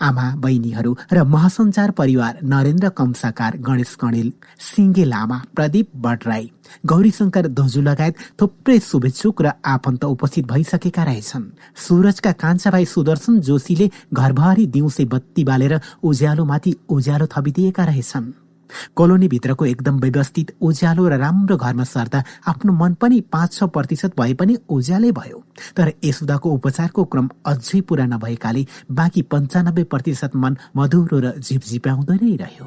आमा 0.00 0.26
बहिनीहरू 0.36 0.96
र 1.12 1.22
महासञ्चार 1.24 1.90
परिवार 1.90 2.38
नरेन्द्र 2.42 2.88
कम्साकार 2.98 3.56
गणेश 3.58 3.94
कणेल 4.00 4.32
सिङ्गे 4.68 5.04
लामा 5.04 5.38
प्रदीप 5.56 5.88
भट्टराई 5.96 6.50
गौरीशंकर 6.86 7.46
दोजु 7.58 7.80
लगायत 7.82 8.14
थुप्रै 8.40 8.78
शुभेच्छुक 8.80 9.42
र 9.42 9.52
आफन्त 9.66 10.04
उपस्थित 10.04 10.44
भइसकेका 10.46 11.02
रहेछन्। 11.04 11.44
सुरजका 11.76 12.32
कान्छा 12.32 12.70
भाइ 12.70 12.84
सुदर्शन 12.84 13.40
जोशीले 13.40 13.90
घरभरि 14.12 14.66
दिउँसै 14.66 15.04
बत्ती 15.04 15.44
बालेर 15.44 15.80
उज्यालोमाथि 16.02 16.76
उज्यालो 16.88 17.26
थपिदिएका 17.26 17.84
रहेछन्। 17.84 18.47
कोलोनी 18.96 19.28
भित्रको 19.28 19.64
एकदम 19.66 19.98
व्यवस्थित 20.00 20.56
उज्यालो 20.60 21.08
र 21.08 21.18
राम्रो 21.18 21.56
घरमा 21.56 21.84
सर्दा 21.84 22.22
आफ्नो 22.48 22.72
मन 22.72 22.94
पनि 23.00 23.20
पाँच 23.32 23.52
छ 23.52 23.64
प्रतिशत 23.74 24.20
भए 24.20 24.34
पनि 24.34 24.56
उज्यालै 24.68 25.10
भयो। 25.12 25.42
तर 25.76 25.92
यसुदाको 26.04 26.50
उपचारको 26.50 27.04
क्रम 27.04 27.28
अझै 27.46 27.80
पुरा 27.80 28.06
नभएकाले 28.06 28.66
बाँकी 28.92 29.22
पञ्चानब्बे 29.32 29.84
प्रतिशत 29.84 30.36
मन 30.36 30.56
मधुरो 30.76 31.18
र 31.18 31.32
झिपझिप्याउँदो 31.38 32.12
नै 32.12 32.36
रह्यो। 32.36 32.66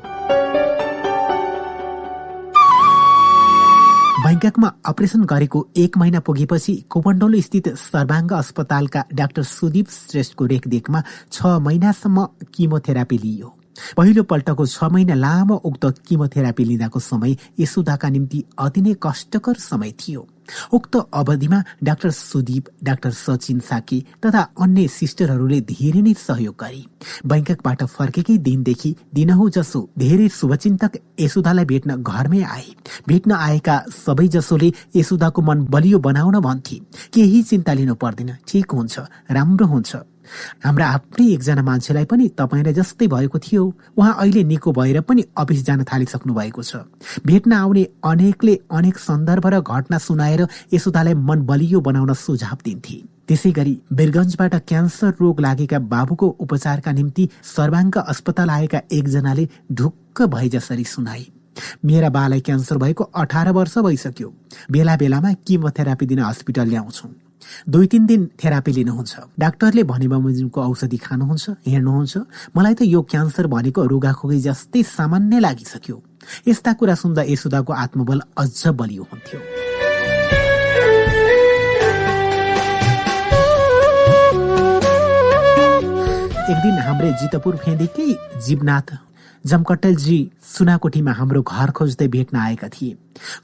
बैङ्ककमा 4.21 4.67
अपरेसन 4.85 5.23
गरेको 5.25 5.59
एक 5.77 5.97
महिना 5.97 6.19
पुगेपछि 6.21 6.73
कोपण्डोलो 6.89 7.39
स्थित 7.41 7.67
सर्वाङ्ग 7.75 8.31
अस्पतालका 8.33 9.01
डाक्टर 9.13 9.43
सुदीप 9.43 9.87
श्रेष्ठको 9.89 10.45
रेखदेखमा 10.45 11.01
छ 11.31 11.57
महिनासम्म 11.65 12.25
किमोथेरापी 12.53 13.17
लिइयो। 13.17 13.49
पहिलो 13.97 14.23
पल्टको 14.23 14.65
छ 14.65 14.83
महिना 14.91 15.15
लामो 15.15 15.55
उक्त 15.55 15.85
किमोथेरापी 16.07 16.63
लिँदाको 16.63 16.99
समय 16.99 17.37
यसुदाका 17.59 18.09
निम्ति 18.09 18.43
अति 18.59 18.81
नै 18.81 18.95
कष्टकर 19.03 19.55
समय 19.59 19.91
थियो। 19.91 20.27
उक्त 20.73 20.95
अवधिमा 21.13 21.63
डाक्टर 21.83 22.11
सुदीप 22.11 22.65
डाक्टर 22.83 23.11
सचिन 23.11 23.59
साकी 23.59 23.99
तथा 24.25 24.41
अन्य 24.59 24.87
सिस्टरहरूले 24.87 25.59
धेरै 25.61 26.01
नै 26.01 26.13
सहयोग 26.13 26.55
गरे। 26.59 26.83
बैङ्ककबाट 27.25 27.83
फर्केकै 27.87 28.37
दिनदेखि 28.37 28.95
दिनहु 29.13 29.49
जसो 29.49 29.89
धेरै 29.97 30.27
शुभचिन्तक 30.29 30.99
यसुदालाई 31.19 31.65
भेट्न 31.65 31.95
घरमै 32.03 32.41
आए। 32.43 32.67
भेट्न 33.07 33.31
आएका 33.31 33.75
सबै 34.05 34.27
जसोले 34.27 34.73
यसुदाको 34.95 35.41
मन 35.41 35.65
बलियो 35.71 35.99
बनाउन 35.99 36.39
भन्थे। 36.39 36.79
केही 37.13 37.43
चिन्ता 37.43 37.73
लिनु 37.73 37.95
पर्दैन। 37.95 38.35
ठिक 38.47 38.71
हुन्छ 38.71 38.99
राम्रो 39.31 39.65
हुन्छ। 39.67 40.10
हाम्रा 40.63 40.87
आफ्नै 40.87 41.27
एकजना 41.33 41.61
मान्छेलाई 41.61 42.05
पनि 42.05 42.27
तपाईँलाई 42.37 42.73
जस्तै 42.73 43.07
भएको 43.07 43.39
थियो 43.39 43.63
उहाँ 43.97 44.13
अहिले 44.19 44.43
निको 44.43 44.71
भएर 44.71 45.01
पनि 45.01 45.23
अफिस 45.37 45.65
जान 45.65 45.83
थालिसक्नु 45.83 46.33
भएको 46.33 46.63
छ। 46.63 46.75
भेट्न 47.25 47.53
आउने 47.53 47.87
अनेकले 48.03 48.59
अनेक 48.71 48.97
सन्दर्भ 48.99 49.47
र 49.47 49.61
घटना 49.61 49.97
सुनाएर 49.97 50.47
यसोदालाई 50.73 51.13
मन 51.13 51.41
बलियो 51.45 51.81
बनाउन 51.81 52.13
सुझाव 52.13 52.57
दिन्थे। 52.65 52.97
त्यसै 53.27 53.51
गरी 53.51 53.73
वीरगंजबाट 53.93 54.55
क्यान्सर 54.67 55.13
रोग 55.21 55.39
लागेका 55.39 55.79
बाबुको 55.79 56.27
उपचारका 56.39 56.91
निम्ति 56.91 57.29
सर्वाङ्ग 57.55 57.97
अस्पताल 57.97 58.49
आएका 58.49 58.81
एकजनाले 58.91 59.47
ढुक्क 59.71 60.21
भए 60.27 60.49
जसरी 60.49 60.83
सुनाए। 60.83 61.25
मेरा 61.85 62.09
बालाई 62.09 62.39
क्यान्सर 62.39 62.77
भएको 62.77 63.03
अठार 63.03 63.51
वर्ष 63.51 63.77
भइसक्यो। 63.77 64.33
बेला 64.71 64.95
बेलामा 64.95 65.33
किमोथेरापी 65.47 66.05
दिन 66.05 66.19
हस्पिटल 66.19 66.67
ल्याउँछौ। 66.67 67.09
दुई 67.69 67.87
तिन 67.87 68.05
दिन 68.05 68.21
थेरापी 68.37 68.71
लिनुहुन्छ। 68.71 69.13
डाक्टरले 69.39 69.83
भने 69.83 70.07
बमोजिमको 70.07 70.59
औषधि 70.61 70.97
खानुहुन्छ 70.97 71.45
हेर्नुहुन्छ। 71.67 72.13
मलाई 72.55 72.73
त 72.73 72.81
यो 72.85 73.01
क्यान्सर 73.01 73.47
भनेको 73.47 73.81
रुगाखोगी 73.85 74.39
जस्तै 74.41 74.81
सामान्य 74.83 75.39
लागिसक्यो। 75.39 75.97
यस्ता 76.47 76.71
कुरा 76.79 76.95
सुन्दा 76.95 77.21
यसुदाको 77.33 77.71
आत्मबल 77.73 78.19
अझ 78.37 78.67
बलियो 78.77 79.03
हुन्थ्यो। 79.11 79.39
एक 86.51 86.57
दिन 86.63 86.75
हाम्रै 86.83 87.11
जितपुर 87.21 87.55
फेँदेकै 87.63 88.09
जीवनाथ 88.45 88.87
जमकट्टलजी 89.45 90.19
सुनाकोठीमा 90.47 91.11
हाम्रो 91.11 91.41
घर 91.41 91.71
खोज्दै 91.71 92.07
भेट्न 92.07 92.37
आएका 92.37 92.67
थिए। 92.69 92.95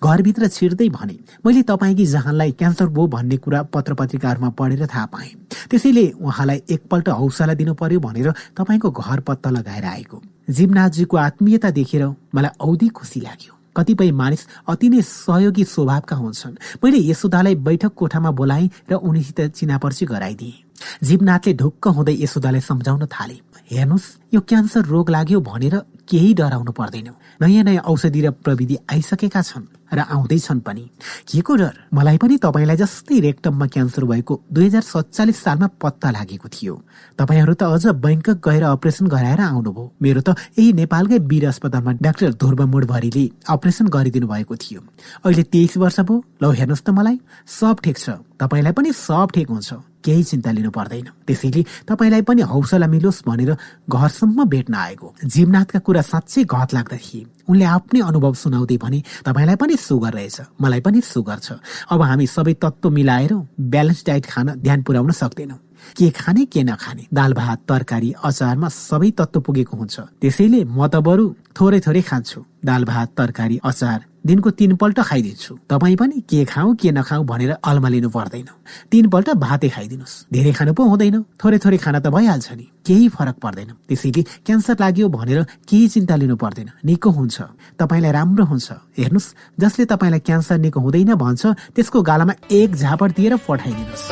घरभित्र 0.03 0.47
छिर्दै 0.47 0.89
भने 0.89 1.17
मैले 1.45 1.61
तपाईँकी 1.63 2.05
जहानलाई 2.05 2.51
क्यान्सर 2.51 2.87
भो 2.87 3.07
भन्ने 3.07 3.37
कुरा 3.37 3.61
पत्र 3.73 3.93
पत्रिकाहरूमा 3.93 4.49
पढेर 4.53 4.85
थाहा 4.85 5.05
पाएँ। 5.05 5.33
त्यसैले 5.69 6.05
उहाँलाई 6.21 6.61
एकपल्ट 6.69 7.09
हौसला 7.09 7.53
दिनु 7.53 7.73
पर्यो 7.73 7.99
भनेर 7.99 8.31
तपाईँको 8.57 8.91
घर 8.91 9.19
पत्ता 9.19 9.49
लगाएर 9.49 9.85
आएको। 9.85 10.21
जीवनाथजीको 10.49 11.17
आत्मीयता 11.17 11.69
देखेर 11.71 12.05
मलाई 12.35 12.57
औधी 12.61 12.87
खुसी 12.87 13.19
लाग्यो। 13.19 13.53
कतिपय 13.75 14.11
मानिस 14.11 14.47
अति 14.69 14.89
नै 14.89 15.01
सहयोगी 15.01 15.63
स्वभावका 15.65 16.15
हुन्छन्। 16.15 16.55
मैले 16.83 16.97
यशोदालाई 17.09 17.55
बैठक 17.55 17.93
कोठामा 17.93 18.31
बोलाएँ 18.31 18.69
र 18.89 18.93
उनीसित 19.01 19.41
चिनापर्ची 19.53 20.05
गराइदिएँ। 20.05 20.63
जीवनाथले 21.03 21.53
ढुक्क 21.53 21.87
हुँदै 21.87 22.15
यशोदालाई 22.21 22.61
सम्झाउन 22.61 23.05
थाले। 23.05 23.37
हेर्नुहोस् 23.67 24.33
यो 24.33 24.39
क्यान्सर 24.41 24.85
रोग 24.85 25.09
लाग्यो 25.09 25.39
भनेर 25.43 25.75
केही 26.07 26.33
डराउनु 26.33 26.71
पर्दैन। 26.71 27.07
नयाँ 27.41 27.63
नयाँ 27.63 27.83
औषधि 27.83 28.21
र 28.21 28.31
प्रविधि 28.31 28.77
आइसकेका 28.87 29.41
छन् 29.41 29.65
र 29.91 29.99
आउँदैछन् 30.07 30.59
पनि। 30.63 30.83
के 31.27 31.41
को 31.41 31.55
डर? 31.55 31.75
मलाई 31.93 32.17
पनि 32.17 32.37
तपाईँलाई 32.39 32.75
जस्तै 32.79 33.19
रेक्टममा 33.19 33.67
क्यान्सर 33.67 34.03
भएको 34.07 34.33
दुई 34.47 34.65
हजार 34.65 34.81
सत्तालिस 34.81 35.37
सालमा 35.43 35.67
पत्ता 35.83 36.11
लागेको 36.11 36.47
थियो। 36.47 36.75
तपाईँहरू 37.19 37.53
त 37.59 37.63
अझ 37.67 37.85
बैङ्क 37.99 38.39
गएर 38.39 38.63
अपरेसन 38.71 39.07
गराएर 39.11 39.41
आउनुभयो। 39.41 39.85
मेरो 39.99 40.21
त 40.23 40.29
यही 40.55 40.71
नेपालकै 40.73 41.19
वीर 41.27 41.47
अस्पतालमा 41.47 41.91
डाक्टर 41.99 42.39
ध्रुव 42.39 42.61
मुडभरीले 42.71 43.25
अपरेसन 43.51 43.87
गरिदिनु 43.91 44.27
भएको 44.27 44.55
थियो। 44.55 44.79
अहिले 45.27 45.43
तेइस 45.43 45.77
वर्ष 45.77 45.99
भयो। 46.07 46.23
लौ 46.39 46.51
हेर्नुहोस् 46.55 46.83
त 46.87 46.89
मलाई। 46.95 47.19
सब 47.43 47.75
ठिक 47.83 47.97
छ। 47.99 48.09
तपाईँलाई 48.39 48.71
पनि 48.71 48.91
सब 48.95 49.27
ठिक 49.35 49.47
हुन्छ। 49.51 49.96
केही 50.07 50.23
चिन्ता 50.23 50.51
लिनु 50.55 50.71
पर्दैन। 50.71 51.27
त्यसैले 51.27 51.61
तपाईँलाई 51.83 52.21
पनि 52.23 52.41
हौसला 52.47 52.87
मिलोस् 52.87 53.23
भनेर 53.27 53.51
घरसम्म 53.91 54.39
भेट्न 54.47 54.73
आएको। 54.73 55.07
जीवनाथका 55.19 55.79
कुरा 55.83 56.01
साँच्चै 56.01 56.43
घत 56.47 56.69
लाग्दा 56.73 56.97
थिए। 56.97 57.27
उनले 57.51 57.65
आफ्नै 57.67 57.99
अनुभव 58.01 58.33
सुनाउँदै 58.33 58.77
भने 58.79 58.99
तपाईँलाई 59.27 59.55
पनि 59.59 59.75
सुगर 59.75 60.13
रहेछ। 60.13 60.37
मलाई 60.61 60.81
पनि 60.81 60.99
सुगर 61.03 61.39
छ। 61.43 61.59
अब 61.91 62.01
हामी 62.01 62.27
सबै 62.27 62.53
तत्त्व 62.63 62.89
मिलाएर 62.89 63.33
ब्यालेन्स 63.59 64.03
डाइट 64.07 64.25
खान 64.25 64.47
ध्यान 64.63 64.79
पुर्याउन 64.83 65.11
सक्दैनौँ। 65.11 65.66
के 65.95 66.09
खाने 66.09 66.45
के 66.45 66.63
नखाने। 66.63 67.07
दाल 67.13 67.33
भात 67.33 67.59
तरकारी 67.69 68.13
अचारमा 68.23 68.67
सबै 68.67 69.11
तत्त्व 69.11 69.39
पुगेको 69.41 69.77
हुन्छ। 69.77 69.95
त्यसैले 70.21 70.63
म 70.65 70.87
त 70.87 70.95
बरु 70.99 71.25
थोरै 71.55 71.79
थोरै 71.79 72.01
खान्छु। 72.01 72.39
दाल 72.65 72.83
भात 72.83 73.09
तरकारी 73.17 73.59
अचार 73.63 73.99
दिनको 74.27 74.49
तिनपल्ट 74.51 74.99
खाइदिन्छु। 74.99 75.53
तपाईँ 75.71 75.95
पनि 75.95 76.19
के 76.27 76.43
खाऊ 76.43 76.73
के 76.75 76.91
नखाऊ 76.91 77.23
भनेर 77.23 77.51
अल्मा 77.63 77.89
लिनु 77.89 78.09
पर्दैन। 78.09 78.49
तिनपल्ट 78.91 79.29
भातै 79.39 79.69
खाइदिनुहोस्। 79.69 80.15
धेरै 80.33 80.51
खानु 80.51 80.73
पो 80.75 80.83
हुँदैन। 80.83 81.15
थोरै 81.39 81.57
थोरै 81.63 81.77
खाना 81.77 81.99
त 82.03 82.11
भइहाल्छ 82.11 82.47
नि। 82.59 82.65
केही 82.83 83.07
फरक 83.07 83.35
पर्दैन। 83.39 83.71
त्यसैले 83.87 84.21
क्यान्सर 84.43 84.75
लाग्यो 84.83 85.07
भनेर 85.07 85.39
केही 85.63 85.87
चिन्ता 85.87 86.15
लिनु 86.19 86.35
पर्दैन। 86.35 86.69
निको 86.83 87.09
हुन्छ। 87.09 87.37
तपाईँलाई 87.79 88.11
राम्रो 88.11 88.43
हुन्छ। 88.51 88.67
हेर्नुहोस् 88.99 89.33
जसले 89.59 89.85
तपाईँलाई 89.87 90.19
क्यान्सर 90.27 90.57
निको 90.59 90.79
हुँदैन 90.83 91.15
भन्छ 91.15 91.43
त्यसको 91.75 91.97
गालामा 92.03 92.33
एक 92.51 92.75
झापड 92.75 93.09
दिएर 93.15 93.33
पठाइदिनुहोस्। 93.47 94.03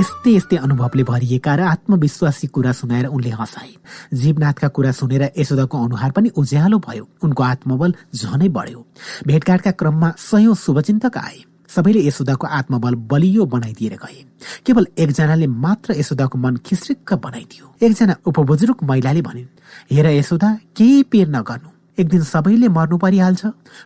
यस्तै 0.00 0.32
यस्तै 0.32 0.56
अनुभवले 0.56 1.02
भरिएका 1.04 1.52
र 1.54 1.60
आत्मविश्वासी 1.74 2.46
कुरा 2.54 2.72
सुनाएर 2.72 3.06
उनले 3.12 3.30
हँसाए 3.36 3.72
जीवनाथका 4.16 4.68
कुरा 4.72 4.92
सुनेर 4.96 5.22
यशोदाको 5.36 5.76
अनुहार 5.76 6.10
पनि 6.16 6.28
उज्यालो 6.40 6.78
भयो। 6.88 7.04
उनको 7.24 7.42
आत्मबल 7.42 7.90
झनै 8.16 8.48
बढ्यो। 8.48 8.80
भेटघाटका 9.28 9.70
क्रममा 9.76 10.08
सयौं 10.16 10.54
शुभचिन्तक 10.54 11.16
आए। 11.18 11.38
सबैले 11.68 12.00
यशोदाको 12.06 12.46
आत्मबल 12.48 12.94
बलियो 13.12 13.44
बनाइदिएर 13.44 13.94
गए। 14.00 14.18
केवल 14.66 14.86
एकजनाले 14.98 15.46
मात्र 15.46 16.00
यशोदाको 16.00 16.38
मन 16.38 16.56
खिस्रिक्क 16.64 17.14
बनाइदियो। 17.20 17.64
एकजना 17.84 18.14
उपबुजुर्ग 18.24 18.78
महिलाले 18.88 19.22
भनिन् 19.22 19.52
हेर 19.92 20.06
यशोदा 20.16 20.48
केही 20.76 21.02
पेर 21.12 21.28
नगर्नु। 21.28 21.70
एक 22.00 22.08
दिन 22.08 22.22
सबैले 22.24 22.68
मर्नु 22.72 22.96
परिहाल्छ। 22.96 23.42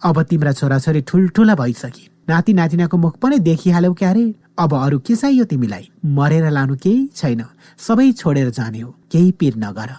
अब 0.07 0.23
तिम्रा 0.23 0.53
छोराछोरी 0.53 1.01
ठुल्ठुला 1.09 1.55
भइसके। 1.55 2.14
नाति 2.29 2.53
नातिनाको 2.53 2.97
मुख 2.97 3.17
पनि 3.19 3.39
देखिहाल्यौ 3.39 3.93
क्यारे? 3.93 4.35
अब 4.59 4.75
अरू 4.75 4.99
के 4.99 5.17
चाहियो 5.17 5.45
तिमीलाई? 5.45 5.91
मरेर 6.05 6.51
लानु 6.51 6.77
केही 6.77 7.07
छैन। 7.17 7.45
सबै 7.79 8.13
छोडेर 8.13 8.51
जाने 8.51 8.81
हो 8.81 8.95
केही 9.13 9.33
पिर 9.33 9.57
नगर। 9.57 9.91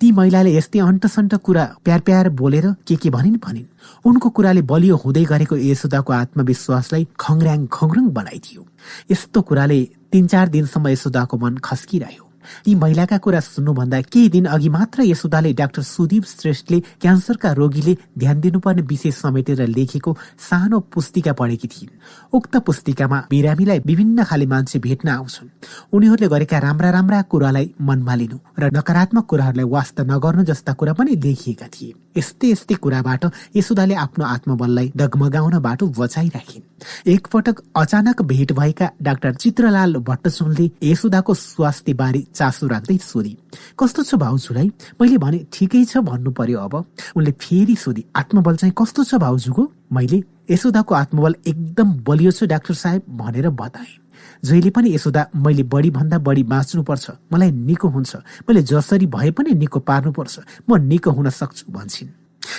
ती 0.00 0.12
महिलाले 0.12 0.54
यस्तै 0.56 0.78
अन्टसन्ट 0.78 1.34
कुरा 1.34 1.64
प्यार 1.84 2.00
प्यार 2.00 2.28
बोलेर 2.28 2.72
के 2.88 2.96
के 2.96 3.10
भनिन् 3.10 3.36
भनिन्। 3.36 3.64
उनको 4.06 4.28
कुराले 4.30 4.62
बलियो 4.62 4.96
हुँदै 4.96 5.24
गरेको 5.24 5.56
यशोदाको 5.56 6.12
आत्मविश्वासलाई 6.12 7.06
खङ्राङ 7.20 7.66
खङ्रुङ 7.66 8.08
बनाइदियो। 8.08 8.66
यस्तो 9.12 9.42
कुराले 9.42 9.80
तीन 10.12 10.26
चार 10.26 10.48
दिनसम्म 10.48 10.88
यशोदाको 10.88 11.36
मन 11.36 11.56
खस्किरह्यो। 11.56 12.27
ती 12.64 12.74
महिलाका 12.74 13.18
कुरा 13.18 13.40
सुन्नुभन्दा 13.40 14.00
केही 14.02 14.28
दिन 14.28 14.44
अघि 14.44 14.68
मात्र 14.68 15.02
यसुदाले 15.02 15.52
डाक्टर 15.52 15.82
सुदीप 15.82 16.24
श्रेष्ठले 16.24 16.80
क्यान्सरका 17.00 17.52
रोगीले 17.52 17.96
ध्यान 18.18 18.40
दिनुपर्ने 18.40 18.82
विषय 18.82 19.10
समेटेर 19.10 19.66
लेखेको 19.66 20.16
सानो 20.38 20.80
पुस्तिका 20.80 21.32
पढेकी 21.32 21.68
थिइन्। 21.68 21.96
उक्त 22.32 22.56
पुस्तिकामा 22.56 23.18
बिरामीलाई 23.30 23.78
विभिन्न 23.78 24.24
खाले 24.24 24.46
मान्छे 24.46 24.78
भेट्न 24.78 25.08
आउँछन्। 25.08 25.48
उनीहरूले 25.92 26.28
गरेका 26.28 26.58
राम्रा 26.58 26.90
राम्रा 26.90 27.22
कुरालाई 27.22 27.74
मनमा 27.80 28.14
लिनु 28.14 28.38
र 28.58 28.70
नकारात्मक 28.76 29.24
कुराहरूलाई 29.24 29.64
वास्ता 29.64 30.02
नगर्नु 30.04 30.44
जस्ता 30.44 30.72
कुरा 30.72 30.92
पनि 30.92 31.16
लेखिएका 31.16 31.66
थिए। 31.66 31.92
यस्तै 32.18 32.50
यस्तै 32.50 32.74
कुराबाट 32.82 33.24
यसुदाले 33.56 33.94
आफ्नो 34.04 34.24
आत्मबललाई 34.24 34.92
डगमगाउन 34.96 35.58
बाटो 35.58 35.86
बचाइराखिन्। 35.98 36.64
एकपटक 37.12 37.56
अचानक 37.76 38.22
भेट 38.22 38.52
भएका 38.52 38.86
डाक्टर 39.02 39.34
चित्रलाल 39.34 39.96
भट्टचुनले 40.08 40.70
यसुदाको 40.82 41.34
स्वास्थ्य 41.34 41.94
बारे 41.94 42.20
चासो 42.34 42.66
राख्दै 42.68 42.96
सोधी 43.02 43.36
कस्तो 43.78 44.02
छ 44.02 44.14
भाउजूलाई? 44.14 44.68
मैले 45.00 45.18
भने 45.18 45.38
ठिकै 45.52 45.84
छ 45.84 45.98
भन्नु 46.08 46.30
पर्यो 46.30 46.58
अब। 46.58 46.74
उनले 47.16 47.32
फेरि 47.38 47.76
सोधी 47.76 48.04
आत्मबल 48.16 48.56
चाहिँ 48.56 48.74
कस्तो 48.78 49.04
छ 49.04 49.14
भाउजूको? 49.22 49.62
मैले 49.92 50.22
यशोदाको 50.50 50.94
आत्मबल 50.94 51.34
एकदम 51.46 51.88
बलियो 52.06 52.30
छ 52.30 52.44
डाक्टर 52.44 52.74
साहेब 52.74 53.02
भनेर 53.16 53.48
बताएँ। 53.52 54.07
जहिले 54.44 54.70
पनि 54.70 54.94
यशोदा 54.94 55.26
मैले 55.36 55.62
बढी 55.62 55.90
भन्दा 55.90 56.18
बढी 56.18 56.42
बाँच्नुपर्छ। 56.42 57.10
मलाई 57.32 57.50
निको 57.50 57.88
हुन्छ। 57.88 58.16
मैले 58.46 58.62
जसरी 58.62 59.06
भए 59.06 59.30
पनि 59.30 59.50
निको 59.54 59.78
पार्नुपर्छ। 59.80 60.38
म 60.68 60.76
निको 60.78 61.10
हुन 61.10 61.30
सक्छु 61.30 61.72
भन्छन्। 61.72 62.08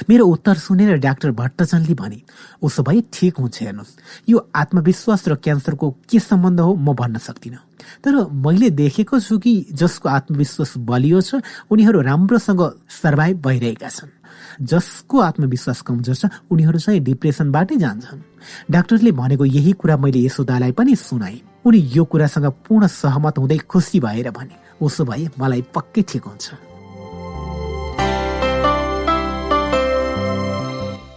मेरो 0.09 0.25
उत्तर 0.27 0.55
सुनेर 0.55 0.97
डाक्टर 1.01 1.31
भट्टचनले 1.31 1.93
भने 1.93 2.21
उसो 2.61 2.83
भए 2.83 3.01
ठिक 3.09 3.37
हुन्छ 3.39 3.57
हेर्नुहोस्। 3.61 3.97
यो 4.29 4.37
आत्मविश्वास 4.55 5.27
र 5.27 5.35
क्यान्सरको 5.35 5.89
के 6.05 6.19
सम्बन्ध 6.19 6.59
हो 6.59 6.75
म 6.75 6.93
भन्न 6.93 7.17
सक्दिनँ। 7.17 7.57
तर 8.05 8.13
मैले 8.29 8.69
देखेको 8.69 9.19
छु 9.19 9.37
कि 9.39 9.73
जसको 9.73 10.09
आत्मविश्वास 10.09 10.73
बलियो 10.77 11.21
छ 11.21 11.41
उनीहरू 11.71 12.01
राम्रोसँग 12.05 12.61
सर्भाइभ 13.01 13.41
भइरहेका 13.41 13.89
छन्। 13.89 14.13
जसको 14.61 15.19
आत्मविश्वास 15.19 15.81
कमजोर 15.81 16.15
छ 16.15 16.25
उनीहरू 16.51 16.79
चाहिँ 16.79 16.99
डिप्रेसनबाटै 17.01 17.77
जान्छन्। 17.77 18.21
डाक्टरले 18.69 19.11
भनेको 19.11 19.45
यही 19.45 19.71
कुरा 19.73 19.97
मैले 19.97 20.19
यशोदालाई 20.21 20.71
पनि 20.77 20.95
सुनाए। 20.95 21.48
उनी 21.65 21.79
यो 21.93 22.03
कुरासँग 22.05 22.45
पूर्ण 22.67 22.87
सहमत 22.87 23.37
हुँदै 23.37 23.57
खुसी 23.69 23.99
भएर 23.99 24.29
भने 24.31 24.55
उसो 24.81 25.05
भए 25.05 25.27
मलाई 25.39 25.61
पक्कै 25.75 26.01
ठिक 26.01 26.23
हुन्छ। 26.23 26.47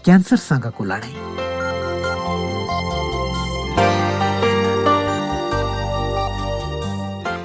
क्यान्सरसँगको 0.05 0.85
लडाईँ 0.85 1.32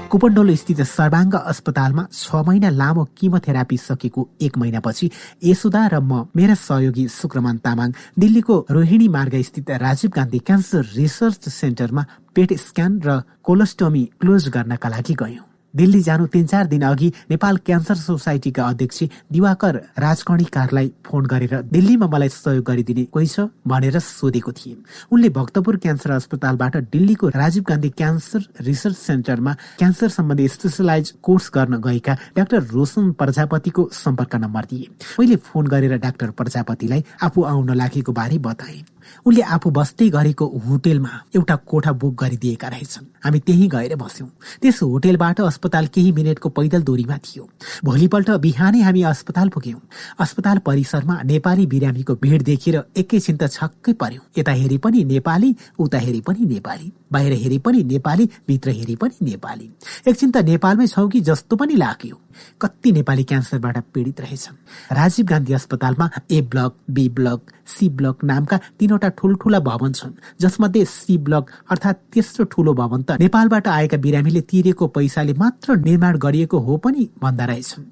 कुपन्डोलो 0.08 0.56
स्थित 0.56 0.82
सर्वाङ्ग 0.88 1.34
अस्पतालमा 1.52 2.03
छ 2.14 2.36
महिना 2.48 2.69
लामो 2.72 3.03
किमोथेरापी 3.18 3.77
सकेको 3.80 4.22
एक 4.42 4.58
महिनापछि 4.58 5.10
यशोदा 5.44 5.82
र 5.88 6.00
म 6.02 6.24
मेरा 6.36 6.56
सहयोगी 6.58 7.08
शुक्रमान 7.11 7.58
तामाङ 7.66 7.90
दिल्लीको 8.16 8.56
रोहिणी 8.72 9.08
मार्ग 9.18 9.36
स्थित 9.50 9.72
राजीव 9.84 10.11
गान्धी 10.16 10.40
क्यान्सर 10.48 10.86
रिसर्च 10.95 11.50
सेन्टरमा 11.52 12.06
पेट 12.36 12.53
स्क्यान 12.60 13.02
र 13.06 13.19
कोलोस्टोमी 13.44 14.03
क्लोज 14.22 14.48
गर्नका 14.56 14.90
लागि 14.90 15.16
गयौं। 15.19 15.47
दिल्ली 15.77 16.01
जानु 16.01 16.25
तीन 16.27 16.45
चार 16.47 16.65
दिन 16.67 16.81
अघि 16.83 17.11
नेपाल 17.30 17.57
क्यान्सर 17.65 17.95
सोसाइटीका 17.97 18.64
अध्यक्ष 18.65 19.03
दिवाकर 19.31 19.75
राजकर्णीकारलाई 19.99 20.91
फोन 21.06 21.25
गरेर 21.25 21.61
दिल्लीमा 21.72 22.07
मलाई 22.07 22.30
सहयोग 22.30 22.65
गरिदिने 22.65 23.03
कोही 23.14 23.27
छ 23.27 23.47
भनेर 23.67 23.99
सोधेको 23.99 24.51
थिए। 24.51 24.75
उनले 25.11 25.30
भक्तपुर 25.30 25.77
क्यान्सर 25.77 26.11
अस्पतालबाट 26.11 26.77
दिल्लीको 26.91 27.30
राजीव 27.30 27.64
गान्धी 27.69 27.89
क्यान्सर 27.93 28.47
रिसर्च 28.61 28.97
सेन्टरमा 28.97 29.53
क्यान्सर 29.77 30.09
सम्बन्धी 30.09 30.47
स्पेसलाइज 30.47 31.14
कोर्स 31.23 31.51
गर्न 31.53 31.81
गएका 31.81 32.17
डाक्टर 32.38 32.64
रोशन 32.73 33.11
प्रजापतिको 33.14 33.89
सम्पर्क 33.93 34.35
नम्बर 34.38 34.65
दिए। 34.69 34.88
मैले 35.19 35.35
फोन 35.45 35.67
गरेर 35.67 35.97
डाक्टर 35.99 36.31
प्रजापतिलाई 36.33 37.03
आफू 37.23 37.43
आउन 37.43 37.73
लागेको 37.75 38.11
बारे 38.14 38.38
बताए। 38.39 38.81
उनले 39.25 39.41
आफू 39.41 39.69
बस्दै 39.69 40.09
गरेको 40.09 40.45
होटेलमा 40.67 41.11
एउटा 41.35 41.55
कोठा 41.55 41.91
बुक 41.91 42.13
गरिदिएका 42.23 42.67
रहेछन्। 42.67 43.05
हामी 43.25 43.39
त्यही 43.39 43.67
गएर 43.67 43.95
बस्यौं। 43.95 44.27
त्यस 44.61 44.81
होटेलबाट 44.83 45.41
अस्पताल 45.41 45.87
केही 45.87 46.11
मिनटको 46.11 46.49
पैदल 46.49 46.81
दूरीमा 46.81 47.17
थियो। 47.17 47.49
भोलिपल्ट 47.85 48.29
बिहानै 48.29 48.81
हामी 48.81 49.01
अस्पताल 49.03 49.49
पुग्यौं। 49.49 49.79
अस्पताल 50.19 50.57
परिसरमा 50.57 51.21
नेपाली 51.25 51.65
बिरामीको 51.65 52.15
भिड 52.15 52.43
देखेर 52.43 52.83
एकैछिन 52.97 53.37
त 53.37 53.47
छक्कै 53.47 53.93
पर्यौं। 53.93 54.23
यता 54.37 54.51
हेरी 54.51 54.77
पनि 54.77 55.03
नेपाली 55.03 55.55
उता 55.79 55.97
हेरी 55.97 56.21
पनि 56.21 56.45
नेपाली। 56.45 56.91
बाहिर 57.11 57.33
हेरी 57.33 57.57
पनि 57.59 57.83
नेपाली 57.83 58.29
भित्र 58.47 58.69
हेरी 58.69 58.95
पनि 58.95 59.25
नेपाली। 59.25 59.71
एकछिन 60.07 60.31
त 60.31 60.37
नेपालमै 60.37 60.87
छौ 60.87 61.07
कि 61.07 61.19
जस्तो 61.21 61.55
पनि 61.55 61.75
लाग्यो। 61.75 62.19
कति 62.61 62.91
नेपाली 62.91 63.23
क्यान्सरबाट 63.23 63.77
पीडित 63.93 64.21
रहेछन्। 64.21 64.55
राजीव 64.91 65.25
गान्धी 65.25 65.53
अस्पतालमा 65.53 66.09
A 66.31 66.41
block 66.41 66.75
B 66.89 67.09
block 67.09 67.51
C 67.67 67.89
block 67.89 68.23
नामका 68.23 68.59
तीनवटा 68.79 69.07
ठुल्ठुला 69.10 69.60
भवन 69.60 69.92
छन् 69.92 70.11
जसमध्ये 70.42 70.86
सी 70.86 71.18
ब्लक 71.18 71.52
अर्थात् 71.72 71.98
तेस्रो 72.14 72.45
ठुलो 72.52 72.74
भवन 72.74 73.02
त 73.02 73.19
नेपालबाट 73.19 73.68
आएका 73.68 73.98
बिरामीले 73.98 74.42
तिरेको 74.42 74.88
पैसाले 74.88 75.34
मात्र 75.34 75.76
निर्माण 75.77 76.18
गरिएको 76.18 76.60
हो 76.60 76.77
पनि 76.77 77.10
भन्दा 77.22 77.45
रहेछन्। 77.45 77.86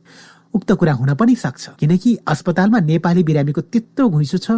उक्त 0.56 0.72
कुरा 0.72 0.94
हुन 0.94 1.14
पनि 1.20 1.36
सक्छ 1.36 1.70
किनकि 1.80 2.16
अस्पतालमा 2.28 2.80
नेपाली 2.80 3.24
बिरामीको 3.24 3.62
त्यत्रो 3.62 4.08
घुइँचो 4.10 4.38
छ। 4.38 4.52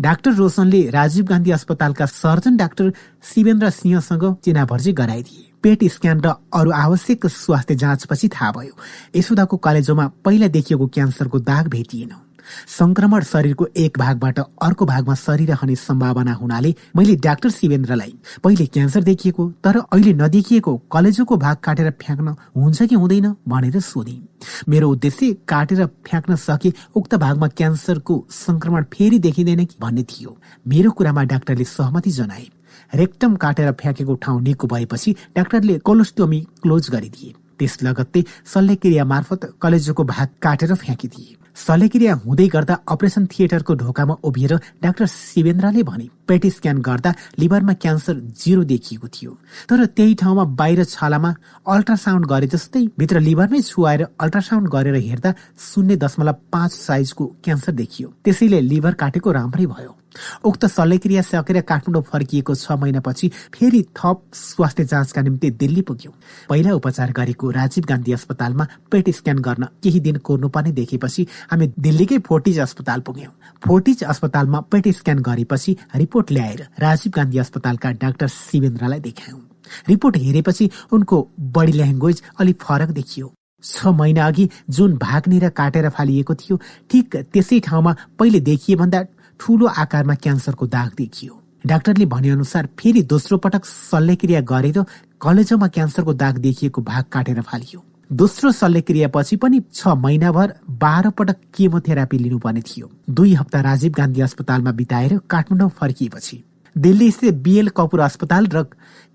डाक्टर 0.00 0.32
रोशनले 0.34 0.80
राजीव 0.90 1.24
गान्धी 1.24 1.50
अस्पतालका 1.50 2.06
सर्जन 2.06 2.56
डाक्टर 2.56 2.92
शिवेन्द्र 3.22 3.70
सिंहसँग 3.70 4.24
चिनाभर्जी 4.44 4.92
गराइदिए। 4.92 5.44
पेट 5.62 5.84
स्क्यान 5.86 6.20
र 6.20 6.34
अरू 6.50 6.70
आवश्यक 6.74 7.26
स्वास्थ्य 7.26 7.74
जाँचपछि 7.74 8.28
थाहा 8.28 8.50
भयो। 8.58 8.74
यशोदाको 9.16 9.56
कलेजोमा 9.56 10.06
पहिला 10.26 10.48
देखिएको 10.50 10.86
क्यान्सरको 10.86 11.38
दाग 11.38 11.68
भेटिएन। 11.68 12.25
संक्रमण 12.68 13.22
शरीरको 13.24 13.66
एक 13.76 13.98
भागबाट 13.98 14.38
अर्को 14.38 14.86
भागमा 14.86 15.14
सरिरहने 15.16 15.76
सम्भावना 15.76 16.32
हुनाले 16.34 16.74
मैले 16.96 17.16
डाक्टर 17.24 17.50
शिवेन्द्रलाई 17.50 18.14
पहिले 18.44 18.66
क्यान्सर 18.66 19.02
देखिएको 19.02 19.50
तर 19.64 19.76
अहिले 19.78 20.12
नदेखिएको 20.14 20.76
कलेजोको 20.92 21.36
भाग 21.36 21.56
काटेर 21.64 21.90
फ्याँक्न 22.02 22.34
हुन्छ 22.56 22.82
कि 22.82 22.94
हुँदैन 22.94 23.34
भनेर 23.48 23.80
सोधे। 23.82 24.20
मेरो 24.68 24.90
उद्देश्य 24.90 25.32
काटेर 25.48 25.84
फ्याँक्न 26.06 26.36
सके 26.36 26.72
उक्त 26.96 27.14
भागमा 27.16 27.48
क्यान्सरको 27.48 28.24
संक्रमण 28.30 28.84
फेरि 28.92 29.18
देखिँदैन 29.18 29.64
कि 29.64 29.76
भन्ने 29.80 30.02
थियो। 30.02 30.36
मेरो 30.66 30.90
कुरामा 30.90 31.22
डाक्टरले 31.24 31.64
सहमति 31.66 32.10
जनाए। 32.10 32.46
रेक्टम 32.94 33.34
काटेर 33.36 33.72
फ्याँकेको 33.72 34.14
ठाउँ 34.14 34.40
निको 34.42 34.66
भएपछि 34.66 35.14
डाक्टरले 35.36 35.78
कोलोस्टोमी 35.78 36.40
क्लोज 36.62 36.90
गरिदिए। 36.90 37.34
त्यस 37.58 37.82
लगत्तै 37.82 38.24
शल्यक्रिया 38.46 39.04
मार्फत 39.04 39.50
कलेजोको 39.62 40.04
भाग 40.04 40.28
काटेर 40.42 40.74
फ्याँकिदिए। 40.74 41.36
शल्यक्रिया 41.56 42.14
हुँदै 42.24 42.46
गर्दा 42.48 42.74
अपरेसन 42.88 43.26
थिएटरको 43.26 43.74
ढोकामा 43.74 44.14
उभिएर 44.24 44.54
डाक्टर 44.82 45.06
शिवेन्द्रले 45.08 45.82
भने 45.82 46.08
पेटी 46.28 46.50
स्क्यान 46.50 46.78
गर्दा 46.82 47.14
लिभरमा 47.38 47.72
क्यान्सर 47.74 48.14
जिरो 48.42 48.64
देखिएको 48.64 49.08
थियो। 49.08 49.32
तर 49.68 49.84
त्यही 49.86 50.14
ठाउँमा 50.20 50.44
बाहिर 50.60 50.84
छालामा 50.84 51.34
अल्ट्रासाउन्ड 51.66 52.26
गरे 52.26 52.46
जस्तै 52.54 52.86
भित्र 52.98 53.20
लिभरमै 53.20 53.60
छुवाएर 53.62 54.06
अल्ट्रासाउन्ड 54.20 54.68
गरेर 54.68 54.96
हेर्दा 55.02 55.34
शून्य 55.66 55.96
दशमलव 55.96 56.36
पाँच 56.52 56.72
साइजको 56.72 57.26
क्यान्सर 57.44 57.72
देखियो। 57.72 58.12
त्यसैले 58.24 58.60
लिभर 58.62 58.94
काटेको 59.00 59.32
राम्रै 59.32 59.66
भयो। 59.66 59.96
उक्त 60.44 60.66
शल्यक्रिया 60.68 61.22
सकेर 61.22 61.60
काठमाडौँ 61.62 62.02
फर्किएको 62.02 62.54
छ 62.54 62.72
महिनापछि 62.80 63.28
फेरि 63.54 63.82
थप 63.96 64.22
स्वास्थ्य 64.34 64.84
जाँचका 64.84 65.22
निम्ति 65.22 65.50
दिल्ली 65.56 65.82
पुग्यौं। 65.82 66.12
पहिला 66.48 66.74
उपचार 66.74 67.12
गरेको 67.12 67.50
राजीव 67.50 67.84
गान्धी 67.88 68.12
अस्पतालमा 68.12 68.66
पेट 68.90 69.10
स्क्यान 69.10 69.38
गर्न 69.38 69.64
केही 69.82 70.00
दिन 70.00 70.16
कोर्नुपर्ने 70.26 70.72
देखेपछि 70.72 71.26
हामी 71.50 71.66
दिल्लीकै 71.78 72.18
फोर्टिज 72.28 72.58
अस्पताल 72.60 73.00
पुग्यौं। 73.00 73.32
फोर्टिज 73.66 74.04
अस्पतालमा 74.04 74.60
पेट 74.70 74.88
स्क्यान 74.96 75.18
गरेपछि 75.22 75.76
रिपोर्ट 75.96 76.32
ल्याएर 76.32 76.66
राजीव 76.78 77.12
गान्धी 77.16 77.38
अस्पतालका 77.38 77.90
डाक्टर 78.02 78.28
शिवेन्द्रलाई 78.28 79.00
देखायौं। 79.00 79.40
रिपोर्ट 79.88 80.16
हेरेपछि 80.16 80.70
उनको 80.92 81.26
बडी 81.54 81.72
ल्याङ्ग्वेज 81.72 82.22
अलिक 82.40 82.62
फरक 82.62 82.90
देखियो। 82.90 83.32
छ 83.64 83.86
महिना 83.88 84.26
अघि 84.26 84.48
जुन 84.70 84.96
भाग्नेर 84.96 85.48
काटेर 85.50 85.88
फालिएको 85.88 86.34
थियो 86.34 86.56
ठिक 86.90 87.16
त्यसै 87.32 87.58
ठाउँमा 87.60 87.94
पहिले 88.18 88.40
देखिए 88.40 88.76
भन्दा 88.76 89.00
ठूलो 89.40 89.66
आकारमा 89.66 90.14
क्यान्सरको 90.16 90.66
दाग 90.66 90.92
देखियो। 90.96 91.42
डाक्टरले 91.64 92.06
भने 92.06 92.30
अनुसार 92.30 92.68
फेरि 92.78 93.02
दोस्रो 93.04 93.38
पटक 93.38 93.64
शल्यक्रिया 93.64 94.40
गरेर 94.42 94.84
कलेजोमा 95.20 95.68
क्यान्सरको 95.68 96.12
दाग 96.14 96.38
देखिएको 96.38 96.82
भाग 96.82 97.04
काटेर 97.12 97.40
फालियो। 97.42 97.84
दोस्रो 98.10 98.52
शल्यक्रियापछि 98.52 99.36
पनि 99.36 99.60
छ 99.74 99.88
महिनाभर 99.98 100.54
बाह्र 100.78 101.10
पटक 101.10 101.36
केमोथेरापी 101.54 102.18
लिनुपर्ने 102.18 102.60
थियो। 102.62 102.90
दुई 103.10 103.34
हप्ता 103.34 103.60
राजीव 103.60 103.92
गान्धी 103.92 104.20
अस्पतालमा 104.20 104.72
बिताएर 104.72 105.18
काठमाडौँ 105.30 105.68
फर्किएपछि। 105.70 106.42
दिल्ली 106.76 107.10
स्थित 107.10 107.34
बिएल 107.42 107.68
कपुर 107.76 108.00
अस्पताल 108.00 108.46
र 108.46 108.62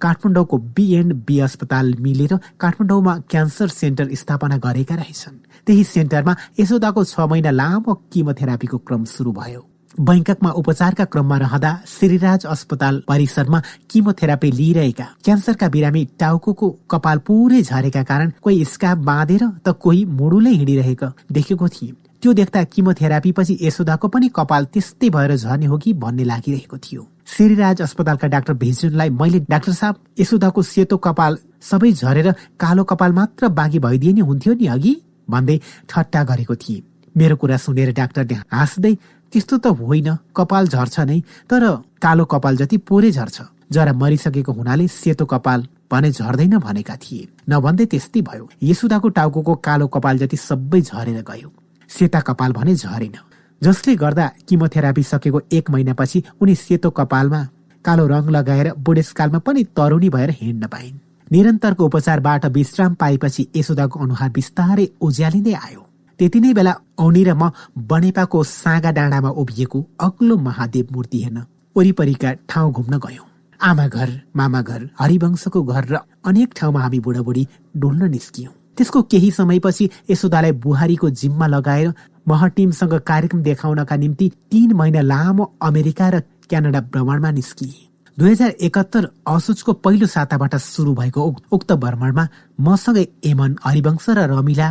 काठमाडौँको 0.02 0.58
बिएन्ड 0.76 1.14
बी 1.26 1.40
अस्पताल 1.40 1.94
मिलेर 2.00 2.38
काठमाडौँमा 2.60 3.18
क्यान्सर 3.30 3.68
सेन्टर 3.70 4.14
स्थापना 4.16 4.58
गरेका 4.60 4.96
रहेछन्। 4.96 5.36
त्यही 5.68 5.84
सेन्टरमा 5.86 6.36
यशोदाको 6.60 7.04
छ 7.06 7.20
महिना 7.32 7.52
लामो 7.52 7.94
किमोथेरापीको 8.12 8.78
क्रम 8.78 9.04
सुरु 9.08 9.32
भयो। 9.32 9.71
बैङ्ककमा 10.00 10.50
उपचारका 10.52 11.06
क्रममा 11.06 11.38
रहँदा 11.38 11.72
श्रीराज 11.88 12.46
अस्पताल 12.46 13.02
परिसरमा 13.08 13.62
किमोथेरापी 13.90 14.52
लिइरहेका 14.52 15.08
क्यान्सरका 15.24 15.68
बिरामी 15.70 16.04
टाउको 16.20 16.70
कपाल 16.92 17.18
पुरै 17.28 17.62
झरेका 17.62 18.04
कारण 18.04 18.32
कोही 18.42 18.64
स्काप 18.66 18.98
बाँधेर 18.98 19.44
त 19.66 19.76
कोही 19.76 20.06
मुडुलै 20.06 20.52
हिँडिरहेको 20.52 21.08
देखेको 21.32 21.68
थिए 21.68 21.94
त्यो 22.24 22.34
देख्दा 22.34 22.64
किमोथेरापी 22.64 23.32
पछि 23.32 23.58
यशोदाको 23.62 24.08
पनि 24.08 24.28
कपाल 24.36 24.66
त्यस्तै 24.74 25.10
भएर 25.10 25.36
झर्ने 25.36 25.66
हो 25.66 25.78
कि 25.78 25.94
भन्ने 25.94 26.24
लागिरहेको 26.24 26.78
थियो। 26.78 27.08
श्रीराज 27.28 27.82
अस्पतालका 27.82 28.28
डाक्टर 28.28 28.54
भिजुनलाई 28.54 29.10
मैले 29.10 29.40
डाक्टर 29.50 29.74
साहब 29.74 29.96
यशोदाको 30.20 30.62
सेतो 30.62 30.98
कपाल 30.98 31.38
सबै 31.62 31.92
झरेर 31.92 32.32
कालो 32.60 32.84
कपाल 32.84 33.12
मात्र 33.12 33.48
बाँकी 33.50 33.80
भइदिए 33.80 34.14
नि 34.14 34.22
हुन्थ्यो 34.22 34.54
नि 34.54 34.66
अघि 34.68 34.94
भन्दै 35.30 35.60
ठट्टा 35.90 36.24
गरेको 36.24 36.56
थिए। 36.56 36.84
मेरो 37.18 37.36
कुरा 37.36 37.58
सुनेर 37.58 37.92
डाक्टरले 37.94 38.36
हाँस्दै 38.54 38.94
त्यस्तो 39.34 39.58
त 39.58 39.68
होइन। 39.80 40.10
कपाल 40.36 40.68
झर्छ 40.68 41.00
नै 41.00 41.20
तर 41.50 41.64
कालो 42.02 42.26
कपाल 42.26 42.58
जति 42.58 42.78
पोरे 42.78 43.12
झर्छ। 43.12 43.42
जरा 43.72 43.94
मरिसकेको 43.94 44.52
हुनाले 44.52 44.88
सेतो 44.88 45.26
कपाल 45.26 45.68
भने 45.92 46.12
झर्दैन 46.12 46.58
भनेका 46.60 46.96
थिए। 46.96 47.28
नभन्दै 47.50 47.86
त्यस्तै 47.86 48.22
भयो। 48.22 48.50
यसुदाको 48.64 49.10
टाउको 49.10 49.54
कालो 49.56 49.88
कपाल 49.88 50.18
जति 50.18 50.38
सबै 50.38 50.82
झरेर 50.82 51.22
गयो। 51.24 51.50
सेता 51.90 52.20
कपाल 52.20 52.52
भने 52.52 52.76
झरेन। 52.76 53.16
जसले 53.62 53.96
गर्दा 53.96 54.26
किमोथेरापी 54.48 55.04
सकेको 55.04 55.42
एक 55.52 55.70
महिनापछि 55.70 56.24
उनी 56.42 56.56
सेतो 56.56 56.90
कपालमा 56.90 57.42
कालो 57.86 58.08
रङ 58.08 58.30
लगाएर 58.30 58.74
बुढेसकालमा 58.78 59.40
पनि 59.40 59.64
तरुणी 59.76 60.10
भएर 60.10 60.30
हिँड्न 60.42 60.68
पाइन्। 60.68 61.00
निरन्तरको 61.32 61.86
उपचारबाट 61.86 62.46
विश्राम 62.46 62.94
पाएपछि 62.94 63.48
यशोदाको 63.56 64.00
अनुहार 64.00 64.30
बिस्तारै 64.30 64.88
उज्यालिँदै 65.02 65.54
आयो। 65.54 65.82
त्यति 66.22 66.40
नै 66.40 66.54
बेला 66.54 66.74
औनी 67.02 67.22
र 67.26 67.34
म 67.34 67.50
बनेपाको 67.90 68.40
सागा 68.46 68.92
डाँडामा 68.94 69.30
उभिएको 69.42 69.80
अग्लो 70.00 70.36
महादेव 70.38 70.88
मूर्ति 70.94 71.18
हेर्न 71.18 71.38
वरिपरिका 71.76 72.32
ठाउँ 72.46 72.72
घुम्न 72.72 72.98
गयौं। 73.02 73.26
आमा 73.60 73.86
घर 73.90 74.10
मामा 74.38 74.62
घर 74.62 74.82
हरिवंशको 75.00 75.64
घर 75.64 75.84
र 75.90 75.96
अनेक 76.30 76.50
ठाउँमा 76.58 76.82
हामी 76.82 77.00
बुढाबुढी 77.02 77.48
डुल्न 77.74 78.10
निस्कियौं। 78.12 78.54
त्यसको 78.78 79.02
केही 79.12 79.32
समयपछि 79.32 79.90
यशोदालाई 80.12 80.52
बुहारीको 80.62 81.10
जिम्मा 81.10 81.48
लगाएर 81.48 81.90
मह 82.30 82.46
टिमसँग 82.54 82.94
कार्यक्रम 83.02 83.42
देखाउनका 83.42 83.96
निम्ति 83.96 84.32
तीन 84.52 84.74
महिना 84.78 85.02
लामो 85.02 85.44
अमेरिका 85.60 86.10
र 86.10 86.20
क्यानाडा 86.50 86.82
भ्रमणमा 86.94 87.32
निस्किए। 87.32 87.90
दुई 88.18 88.30
हजार 88.30 88.50
एकात्तर 88.62 89.04
असोजको 89.26 89.74
पहिलो 89.82 90.06
साताबाट 90.06 90.56
सुरु 90.70 90.94
भएको 90.94 91.22
उक्त 91.52 91.72
भ्रमणमा 91.82 92.28
मसँगै 92.62 93.06
एमन 93.26 93.58
हरिवंश 93.66 94.10
र 94.10 94.30
रमिला 94.30 94.70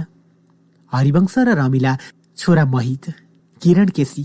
हरिवंश 0.92 1.34
र 1.38 1.54
रमिला 1.58 1.96
छोरा 2.38 2.64
महित 2.66 3.04
किरण 3.62 3.88
केसी 3.96 4.24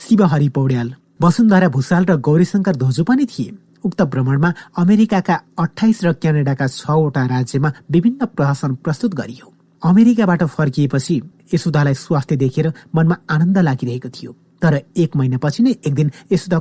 शिवहरि 0.00 0.48
पौड्याल 0.48 0.94
वसुन्धरा 1.22 1.68
भूषाल 1.68 2.04
र 2.04 2.16
गौरीशङ्कर 2.16 2.76
धोजो 2.76 3.04
पनि 3.04 3.26
थिए। 3.26 3.50
उक्त 3.84 4.00
भ्रमणमा 4.12 4.50
अमेरिकाका 4.78 5.34
अठाइस 5.58 5.98
र 6.04 6.12
क्यानाडाका 6.12 6.66
छवटा 6.68 7.22
राज्यमा 7.26 7.72
विभिन्न 7.90 8.26
प्रहसन 8.36 8.74
प्रस्तुत 8.84 9.14
गरियो। 9.14 9.46
अमेरिकाबाट 9.82 10.42
फर्किएपछि 10.56 11.16
यसुदालाई 11.54 11.94
स्वास्थ्य 11.94 12.36
देखेर 12.36 12.72
मनमा 12.94 13.16
आनन्द 13.30 13.58
लागिरहेको 13.58 14.08
थियो। 14.08 14.32
तर 14.62 14.80
एक 14.96 15.16
महिनापछि 15.16 15.62
नै 15.62 15.70
एक 15.86 15.94
दिन 15.94 16.10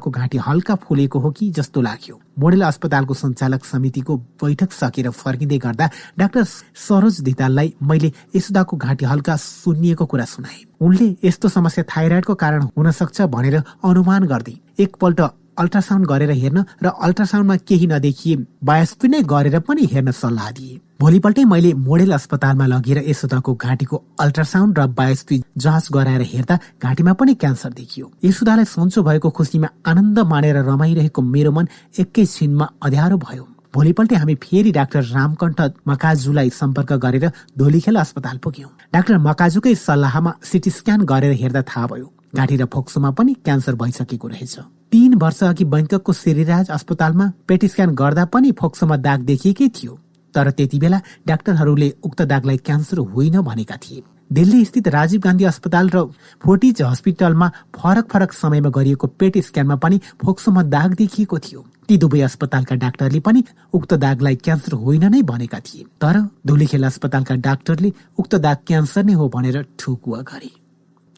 घाँटी 0.10 0.38
हल्का 0.40 0.76
फुलेको 0.78 1.20
हो 1.20 1.32
कि 1.32 1.50
जस्तो 1.52 1.82
लाग्यो। 1.82 2.20
मोडेल 2.40 2.62
अस्पतालको 2.64 3.14
सञ्चालक 3.14 3.66
समितिको 3.66 4.18
बैठक 4.44 4.72
सकेर 4.72 5.10
फर्किँदै 5.12 5.58
गर्दा 5.58 5.90
डाक्टर 6.20 6.44
सरोज 6.88 7.22
धिताललाई 7.22 7.74
मैले 7.84 8.12
यसुदाको 8.36 8.78
घाँटी 8.78 9.06
हल्का 9.06 9.36
सुनिएको 9.38 10.06
कुरा 10.06 10.26
सुनाए। 10.26 10.60
उनले 10.82 11.16
यस्तो 11.24 11.50
समस्या 11.50 11.84
थाइराइडको 11.88 12.36
कारण 12.36 12.68
हुन 12.78 12.92
सक्छ 12.92 13.22
भनेर 13.30 13.62
अनुमान 13.84 14.24
गर्दै 14.28 14.56
एकपल्ट 14.80 15.22
अल्ट्रासाउन्ड 15.60 16.08
गरेर 16.08 16.32
हेर्न 16.34 16.64
र 16.84 16.88
अल्ट्रासाउन्डमा 16.88 17.56
केही 17.68 17.88
नदेखिए 17.88 18.36
बायोस्पी 18.64 19.08
नै 19.08 19.22
गरेर 19.28 19.60
पनि 19.60 19.88
हेर्न 19.92 20.12
सल्लाह 20.16 20.52
दिए। 20.52 20.80
भोलिपल्टै 21.00 21.44
मैले 21.48 21.70
मोडेल 21.80 22.12
अस्पतालमा 22.12 22.66
लगेर 22.68 22.98
यसुदाको 23.08 23.54
घाँटीको 23.56 23.98
अल्ट्रासाउन्ड 24.20 24.80
र 24.80 24.86
बायोस्पी 24.92 25.36
जाँच 25.64 25.86
गराएर 25.96 26.22
हेर्दा 26.28 26.56
घाँटीमा 26.84 27.14
पनि 27.16 27.34
क्यान्सर 27.40 27.72
देखियो। 27.72 28.06
यसुदालाई 28.20 28.66
सन्चो 28.68 29.04
भएको 29.08 29.30
खुसीमा 29.32 29.68
आनन्द 29.88 30.20
मानेर 30.28 30.58
रमाइरहेको 30.68 31.22
मेरो 31.24 31.52
मन 31.56 31.68
एकैछिनमा 32.04 32.66
अध्यारो 32.84 33.18
भयो। 33.18 33.44
भोलिपल्टै 33.76 34.16
हामी 34.16 34.36
फेरि 34.44 34.72
डाक्टर 34.76 35.04
रामकण्ठ 35.16 35.60
मकाजुलाई 35.88 36.50
सम्पर्क 36.52 36.92
गरेर 37.00 37.26
धोलीखेल 37.56 37.96
अस्पताल 37.96 38.38
पुग्यौं। 38.44 38.72
डाक्टर 38.92 39.18
मकाजुकै 39.24 39.76
सल्लाहमा 39.78 40.32
सिटी 40.44 40.70
स्क्यान 40.70 41.08
गरेर 41.08 41.34
हेर्दा 41.40 41.62
थाहा 41.64 41.86
भयो 41.88 42.08
घाँटी 42.36 42.56
र 42.60 42.66
फोक्सोमा 42.76 43.12
पनि 43.16 43.34
क्यान्सर 43.40 43.80
भइसकेको 43.80 44.28
रहेछ। 44.28 44.56
तीन 44.92 45.16
वर्ष 45.16 45.40
अघि 45.46 45.64
बैङ्ककको 45.64 46.12
श्रीराज 46.14 46.76
अस्पतालमा 46.76 47.32
पेटी 47.48 47.68
स्क्यान 47.72 47.96
गर्दा 47.96 48.26
पनि 48.36 48.52
फोक्सोमा 48.60 48.98
दाग 49.08 49.20
देखिएकै 49.32 49.70
थियो। 49.80 49.96
तर 50.34 50.52
त्यति 50.52 50.80
बेला 50.80 51.00
डाक्टरहरूले 51.28 51.94
उक्त 52.04 52.22
दागलाई 52.24 52.58
क्यान्सर 52.60 52.98
होइन 53.10 53.42
भनेका 53.42 53.78
थिए। 53.78 54.04
दिल्ली 54.32 54.64
स्थित 54.66 54.88
राजीव 54.88 55.22
गान्धी 55.22 55.46
अस्पताल 55.46 55.90
र 55.90 56.04
फोर्टिज 56.42 56.82
हस्पिटलमा 56.82 57.48
फरक 57.76 58.06
फरक 58.12 58.34
समयमा 58.34 58.70
गरिएको 58.70 59.08
पेट 59.10 59.38
स्क्यानमा 59.38 59.76
पनि 59.76 59.98
फोक्सोमा 60.22 60.64
दाग 60.66 60.94
देखिएको 60.94 61.40
थियो। 61.40 61.66
ती 61.90 61.98
दुवै 61.98 62.22
अस्पतालका 62.22 62.76
डाक्टरले 62.76 63.20
पनि 63.20 63.44
उक्त 63.74 63.94
दागलाई 63.96 64.36
क्यान्सर 64.38 64.74
होइन 64.76 65.06
नै 65.10 65.22
भनेका 65.24 65.60
थिए। 65.60 65.84
तर 66.02 66.22
धुलीखेल 66.48 66.84
अस्पतालका 66.86 67.36
डाक्टरले 67.42 67.92
उक्त 68.18 68.36
दाग 68.38 68.58
क्यान्सर 68.68 69.04
नै 69.04 69.14
हो 69.14 69.30
भनेर 69.30 69.66
ठुकुवा 69.80 70.22
गरे। 70.22 70.52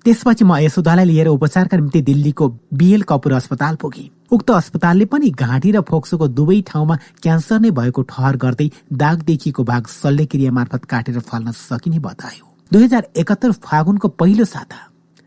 त्यसपछि 0.05 0.43
म 0.45 0.55
यशोदालाई 0.57 1.05
लिएर 1.05 1.27
उपचारका 1.27 1.77
निम्ति 1.77 2.01
दिल्लीको 2.01 2.47
बिएल 2.73 3.01
कपुर 3.03 3.33
अस्पताल 3.33 3.75
पुगे। 3.75 4.09
उक्त 4.31 4.51
अस्पतालले 4.51 5.05
पनि 5.11 5.29
घाँटी 5.31 5.71
र 5.71 5.81
फोक्सोको 5.83 6.27
दुवै 6.29 6.59
ठाउँमा 6.67 6.95
क्यान्सर 7.23 7.59
नै 7.59 7.71
भएको 7.77 8.01
ठहर 8.09 8.35
गर्दै 8.43 8.67
दाग 8.95 9.23
देखिएको 9.23 9.63
भाग 9.63 9.87
शल्यक्रिया 9.91 10.51
मार्फत 10.51 10.85
काटेर 10.87 11.19
फाल्न 11.21 11.51
सकिने 11.53 11.99
बतायो। 11.99 12.45
दुई 12.71 12.83
हजार 12.83 13.07
एकात्तर 13.15 13.51
फागुनको 13.61 14.07
पहिलो 14.15 14.45
साता 14.45 14.77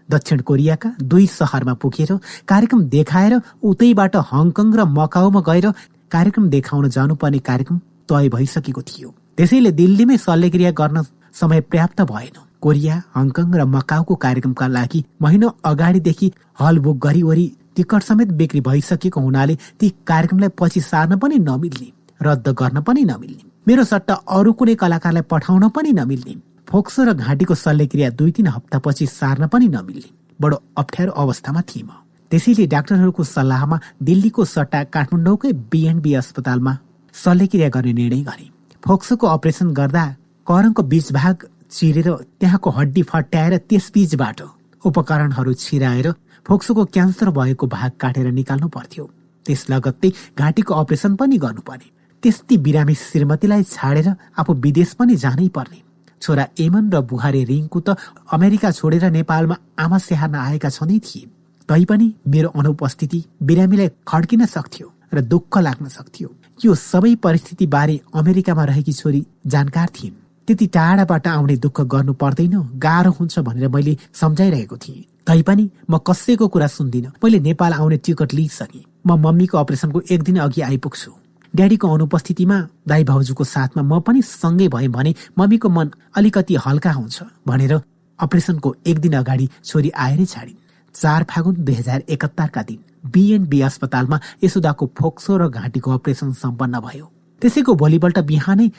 दक्षिण 0.08 0.40
कोरियाका 0.48 0.90
दुई 1.04 1.26
सहरमा 1.30 1.74
पुगेर 1.82 2.12
कार्यक्रम 2.48 2.84
देखाएर 2.88 3.34
उतैबाट 3.62 4.16
हङकङ 4.30 4.72
र 4.74 4.84
मकाउमा 4.92 5.40
गएर 5.48 5.66
कार्यक्रम 6.10 6.48
देखाउन 6.50 6.88
जानुपर्ने 6.88 7.38
कार्यक्रम 7.40 7.78
तय 8.08 8.28
भइसकेको 8.28 8.82
थियो। 8.82 9.08
त्यसैले 9.36 9.72
दिल्लीमै 9.80 10.16
शल्यक्रिया 10.18 10.70
गर्न 10.80 11.02
समय 11.34 11.60
पर्याप्त 11.62 12.00
भएन। 12.10 12.36
कोरिया 12.62 12.96
हङकङ 13.16 13.52
र 13.54 13.64
मकाउको 13.68 14.14
कार्यक्रमका 14.24 14.66
लागि 14.68 15.04
महिना 15.22 15.52
अगाडिदेखि 15.64 16.30
हल 16.60 16.78
बुक 16.80 16.98
गरिवरी 16.98 17.46
टिकट 17.76 18.02
समेत 18.02 18.28
बिक्री 18.38 18.60
भइसकेको 18.60 19.20
हुनाले 19.20 19.56
ती 19.80 19.88
कार्यक्रमलाई 20.06 20.50
पछि 20.58 20.80
सार्न 20.82 21.16
पनि 21.18 21.38
नमिल्ने 21.40 21.88
रद्द 22.20 22.48
गर्न 22.60 22.80
पनि 22.82 23.04
नमिल्ने। 23.04 23.44
मेरो 23.66 23.84
सट्टा 23.84 24.14
अरू 24.28 24.52
कुनै 24.52 24.74
कलाकारलाई 24.74 25.22
पठाउन 25.30 25.68
पनि 25.68 25.92
नमिल्ने। 25.92 26.34
फोक्सो 26.68 27.04
र 27.04 27.12
घाँटीको 27.14 27.54
शल्यक्रिया 27.56 28.10
दुई 28.12 28.30
तिन 28.30 28.46
हप्तापछि 28.46 29.06
सार्न 29.08 29.46
पनि 29.46 29.68
नमिल्ने। 29.68 30.08
बडो 30.40 30.56
अप्ठ्यारो 30.76 31.12
अवस्थामा 31.12 31.60
थिएँ 31.62 31.84
म। 31.84 31.90
त्यसैले 32.30 32.66
डाक्टरहरूको 32.66 33.22
सल्लाहमा 33.24 33.78
दिल्लीको 34.02 34.44
सट्टा 34.44 34.82
काठमाडौँकै 34.94 35.52
बिएनबी 35.70 36.14
अस्पतालमा 36.14 36.72
शल्यक्रिया 37.14 37.68
गर्ने 37.68 37.92
निर्णय 37.92 38.22
गरे। 38.28 38.46
फोक्सोको 38.82 39.26
अपरेसन 39.26 39.68
गर्दा 39.72 40.04
करङको 40.46 40.82
बीच 40.82 41.12
भाग 41.12 41.36
चिरेर 41.70 42.08
त्यहाँको 42.40 42.70
हड्डी 42.70 43.02
फट्याएर 43.02 43.56
त्यस 43.68 43.90
बीचबाट 43.94 44.40
उपकरणहरू 44.84 45.52
छिराएर 45.54 46.08
फोक्सोको 46.46 46.84
क्यान्सर 46.94 47.30
भएको 47.30 47.66
भाग 47.66 47.90
काटेर 48.00 48.26
निकाल्नु 48.32 48.68
पर्थ्यो। 48.68 49.04
त्यस 49.46 49.66
लगत्तै 49.70 50.10
घाँटीको 50.38 50.74
अपरेसन 50.74 51.14
पनि 51.16 51.36
गर्नुपर्ने। 51.38 51.88
त्यस्ती 52.22 52.56
बिरामी 52.64 52.94
श्रीमतीलाई 52.96 53.62
छाडेर 53.64 54.08
आफू 54.38 54.52
विदेश 54.64 54.92
पनि 54.98 55.16
जानै 55.16 55.48
पर्ने। 55.48 55.80
छोरा 56.22 56.44
एमन 56.58 56.90
र 56.92 57.00
बुहारी 57.04 57.44
रिङकु 57.44 57.80
त 57.80 57.96
अमेरिका 58.32 58.70
छोडेर 58.70 59.04
नेपालमा 59.10 59.56
आमा 59.78 59.98
स्याहार्न 59.98 60.34
आएका 60.34 60.68
छँदै 60.68 60.98
थिए। 60.98 61.28
तैपनि 61.68 62.08
मेरो 62.28 62.48
अनुपस्थिति 62.54 63.24
बिरामीलाई 63.42 63.88
खड्किन 64.08 64.44
सक्थ्यो 64.46 64.88
र 65.14 65.20
दुःख 65.22 65.58
लाग्न 65.58 65.88
सक्थ्यो। 65.88 66.28
यो 66.64 66.74
सबै 66.74 67.14
परिस्थिति 67.24 67.66
बारे 67.66 68.00
अमेरिकामा 68.14 68.64
रहेकी 68.64 68.92
छोरी 68.92 69.24
जानकार 69.46 69.88
थिइन्। 69.96 70.20
त्यति 70.48 70.66
टाढाबाट 70.66 71.26
आउने 71.28 71.56
दुःख 71.56 71.80
गर्नु 71.92 72.12
पर्दैन 72.14 72.54
गाह्रो 72.78 73.10
हुन्छ 73.10 73.38
भनेर 73.40 73.68
मैले 73.68 73.96
सम्झाइरहेको 74.12 74.76
थिएँ। 74.76 75.04
तैपनि 75.26 75.70
म 75.90 75.98
कसैको 75.98 76.48
कुरा 76.48 76.66
सुन्दिनँ। 76.68 77.12
मैले 77.24 77.38
नेपाल 77.40 77.72
आउने 77.72 77.96
टिकट 77.96 78.34
लिइसकेँ। 78.34 78.84
म 79.06 79.16
मम्मीको 79.18 79.58
अपरेसनको 79.58 80.00
एक 80.10 80.22
दिन 80.22 80.36
अघि 80.38 80.60
आइपुग्छु। 80.60 81.10
ड्याडीको 81.54 81.88
अनुपस्थितिमा 81.88 82.56
दाई 82.88 83.04
भाउजूको 83.04 83.44
साथमा 83.44 83.82
म 83.82 84.00
पनि 84.00 84.22
सँगै 84.22 84.68
भएँ 84.68 84.88
भने 84.88 85.14
मम्मीको 85.38 85.68
मन 85.68 85.90
अलिकति 86.16 86.54
हल्का 86.66 86.92
हुन्छ 86.92 87.22
भनेर 87.46 87.80
अपरेसनको 88.18 88.74
एक 88.86 88.98
दिन 88.98 89.12
अगाडि 89.16 89.48
छोरी 89.64 89.90
आएरै 89.90 90.26
छाडिन्। 90.26 90.62
चार 90.94 91.24
फागुन 91.30 91.54
दुई 91.64 91.74
हजार 91.74 92.02
एकहत्तरका 92.08 92.62
दिन 92.62 92.78
बिएनबी 93.12 93.60
अस्पतालमा 93.60 94.20
यसुदाको 94.44 94.90
फोक्सो 94.98 95.36
र 95.36 95.48
घाँटीको 95.48 95.90
अपरेसन 95.90 96.32
सम्पन्न 96.32 96.80
भयो। 96.80 97.06
त्यसैको 97.42 97.74
भोलिपल्ट 97.74 98.18
बिहानै 98.30 98.70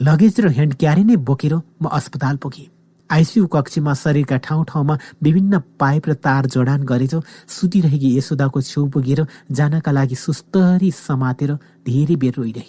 लगेज 0.00 0.40
र 0.40 0.48
ह्यान्ड 0.52 0.74
क्यारी 0.74 1.04
नै 1.04 1.16
बोकेर 1.16 1.54
म 1.54 1.88
अस्पताल 1.98 2.36
पुगेँ। 2.36 2.68
आइसियु 3.10 3.46
कक्षमा 3.46 3.92
शरीरका 3.94 4.36
ठाउँ 4.42 4.64
ठाउँमा 4.68 4.94
विभिन्न 5.22 5.58
पाइप 5.78 6.08
र 6.08 6.12
तार 6.18 6.46
जडान 6.50 6.82
गरेर 6.82 7.14
सुतिरहेकी 7.46 8.08
यशोदाको 8.18 8.60
छेउ 8.60 8.86
पुगेर 8.90 9.26
जानका 9.52 9.90
लागि 9.92 10.14
सुस्तरी 10.16 10.90
समातेर 10.90 11.52
धेरै 11.86 12.16
बेर 12.18 12.34
रोइरहे। 12.36 12.66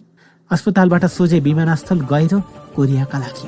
अस्पतालबाट 0.52 1.06
सोझै 1.10 1.40
विमानस्थल 1.42 2.00
गएर 2.12 2.34
कोरियाका 2.76 3.18
लागि 3.18 3.46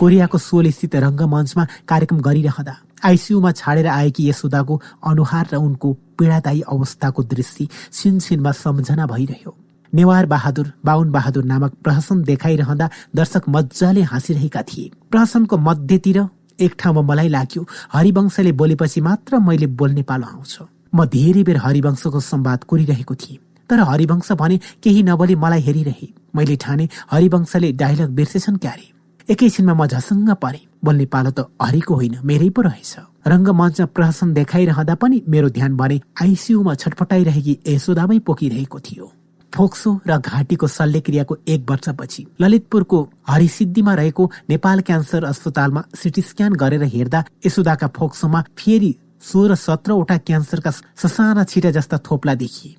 कोरियाको 0.00 0.38
सोल 0.40 0.70
स्थित 0.70 0.94
रङ्गमञ्चमा 0.96 1.64
कार्यक्रम 1.88 2.18
गरिरहँदा 2.26 2.74
आइसियुमा 3.06 3.50
छाडेर 3.54 3.86
आएकी 3.86 4.28
यशोदाको 4.28 4.74
अनुहार 5.06 5.46
र 5.52 5.56
उनको 5.56 5.88
पीडादायी 6.18 6.60
अवस्थाको 6.74 7.22
दृश्य 7.22 7.68
छिनछिनमा 7.92 8.52
सम्झना 8.66 9.06
भइरह्यो। 9.06 9.52
नेवार 9.94 10.26
बहादुर 10.26 10.72
बाहुन 10.84 11.10
बहादुर 11.10 11.44
नामक 11.44 11.72
प्रहसन 11.84 12.22
देखाइरहँदा 12.22 12.90
दर्शक 13.16 13.48
मजाले 13.48 14.02
हाँसिरहेका 14.02 14.62
थिए। 14.62 14.90
प्रहसनको 15.10 15.56
मध्यतिर 15.58 16.18
एक 16.60 16.74
ठाउँमा 16.78 17.02
मलाई 17.02 17.28
लाग्यो 17.28 17.66
हरिवंशले 17.92 18.52
बोलेपछि 18.52 19.00
मात्र 19.00 19.38
मैले 19.38 19.66
बोल्ने 19.66 20.02
पालो 20.02 20.26
आउँछ। 20.26 20.58
म 20.94 21.04
धेरै 21.06 21.42
बेर 21.42 21.56
हरिवंशको 21.56 22.20
संवाद 22.20 22.64
कोरिरहेको 22.64 23.14
थिएँ। 23.14 23.38
तर 23.70 23.80
हरिवंश 23.80 24.32
भने 24.32 24.56
केही 24.82 25.02
नबोली 25.02 25.34
मलाई 25.34 25.60
हेरिरहे। 25.60 26.08
मैले 26.36 26.56
ठाने 26.56 26.88
हरिवंशले 27.10 27.72
डायलग 27.72 28.10
बिर्सेछन् 28.14 28.58
क्यारे। 28.58 28.86
एकैछिनमा 29.32 29.74
म 29.74 29.86
झसङ्ग 29.86 30.30
परे। 30.42 30.60
बोल्ने 30.84 31.06
पालो 31.06 31.30
त 31.30 31.46
हरिको 31.62 31.94
होइन 31.94 32.14
मेरै 32.24 32.48
पो 32.50 32.62
रहेछ। 32.62 32.94
रङ्गमञ्चमा 33.26 33.86
प्रहसन 33.94 34.32
देखाइरहँदा 34.34 34.94
पनि 34.94 35.22
मेरो 35.28 35.48
ध्यान 35.50 35.76
भने 35.76 36.00
आइसियुमा 36.22 36.74
छटपटाइरहेकी 36.74 37.58
यशोदामै 37.68 38.18
पोकिरहेको 38.26 38.80
थियो। 38.80 39.06
फोक्सो 39.54 39.90
र 40.06 40.16
घाँटीको 40.18 40.66
शल्यक्रियाको 40.68 41.36
एक 41.48 41.70
वर्षपछि 41.70 42.26
ललितपुरको 42.40 42.98
हरिसिद्धिमा 43.28 43.94
रहेको 43.94 44.30
नेपाल 44.50 44.80
क्यान्सर 44.88 45.24
अस्पतालमा 45.24 45.82
सिटी 45.96 46.22
स्क्यान 46.22 46.52
गरेर 46.62 46.82
हेर्दा 46.94 47.24
यशोदाका 47.46 47.88
फोक्सोमा 47.96 48.42
फेरि 48.58 48.94
सोह्र 49.22 49.54
सत्रवटा 49.56 50.16
क्यान्सरका 50.18 50.70
ससाना 50.70 51.44
छिटा 51.44 51.70
जस्ता 51.70 51.98
थोप्ला 52.10 52.34
देखिए। 52.34 52.74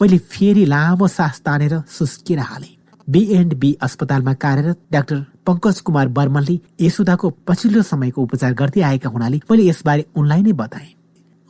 मैले 0.00 0.18
फेरि 0.18 0.64
लामो 0.66 1.06
सास 1.08 1.40
तानेर 1.44 1.74
सुस्किएर 1.88 2.38
हालेँ। 2.40 2.74
बिएन्ड 3.08 3.54
बी 3.60 3.72
अस्पतालमा 3.82 4.32
कार्यरत 4.34 4.78
डाक्टर 4.92 5.24
पङ्कज 5.46 5.80
कुमार 5.86 6.08
बर्मनले 6.08 6.58
यशोदाको 6.80 7.30
पछिल्लो 7.46 7.82
समयको 7.82 8.22
उपचार 8.22 8.54
गर्दै 8.54 8.80
आएका 8.80 9.08
हुनाले 9.10 9.40
मैले 9.50 9.68
यसबारे 9.68 10.06
उनलाई 10.16 10.42
नै 10.42 10.52
बताएँ। 10.62 10.90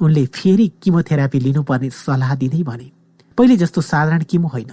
उनले 0.00 0.24
फेरि 0.34 0.66
किमोथेरापी 0.82 1.38
लिनुपर्ने 1.40 1.90
सल्लाह 1.94 2.34
दिँदै 2.34 2.62
भने 2.62 2.90
पहिले 3.38 3.56
जस्तो 3.56 3.80
साधारण 3.80 4.22
किमो 4.30 4.48
होइन। 4.48 4.70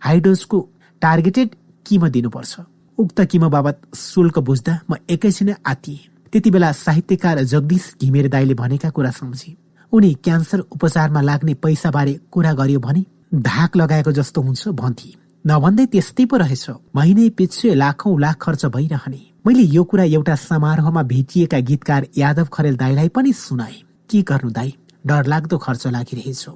हाइडोजको 0.00 0.68
टार्गेटेड 1.02 1.54
किमो 1.86 2.08
दिनुपर्छ। 2.08 2.60
उक्त 2.98 3.20
किमो 3.20 3.48
बाबत 3.48 3.80
शुल्क 3.96 4.38
बुझ्दा 4.38 4.78
म 4.90 4.94
एकैछिन 5.10 5.54
आतिएँ 5.66 5.98
त्यति 6.32 6.50
बेला 6.50 6.72
साहित्यकार 6.72 7.42
जगदीश 7.42 7.94
घिमिरे 8.02 8.28
दाईले 8.28 8.54
भनेका 8.54 8.90
कुरा 8.90 9.10
सम्झे। 9.10 9.56
उनी 9.92 10.14
क्यान्सर 10.14 10.58
उपचारमा 10.58 11.20
लाग्ने 11.20 11.54
पैसाबारे 11.54 12.20
कुरा 12.32 12.52
गर्यो 12.52 12.80
भने 12.80 13.04
धाक 13.34 13.76
लगाएको 13.76 14.12
जस्तो 14.12 14.40
हुन्छ 14.42 14.68
भन्थे। 14.68 15.14
नभन्दै 15.46 15.86
त्यस्तै 15.86 16.24
पो 16.24 16.36
रहेछ। 16.36 16.70
महिने 16.96 17.28
पछि 17.30 17.74
लाखौं 17.74 18.20
लाख 18.20 18.36
खर्च 18.40 18.66
भइरहने। 18.66 19.20
मैले 19.46 19.62
यो 19.62 19.84
कुरा 19.84 20.04
एउटा 20.04 20.34
समारोहमा 20.34 21.02
भेटिएका 21.02 21.58
गीतकार 21.58 22.06
यादव 22.16 22.44
खरेल 22.52 22.76
दाईलाई 22.76 23.08
पनि 23.08 23.32
सुनाए। 23.32 23.76
के 24.10 24.22
गर्नु 24.22 24.50
दाई? 24.50 24.74
डर 25.06 25.26
लाग्दो 25.26 25.58
खर्च 25.58 25.86
लागिरहेछ। 25.86 26.46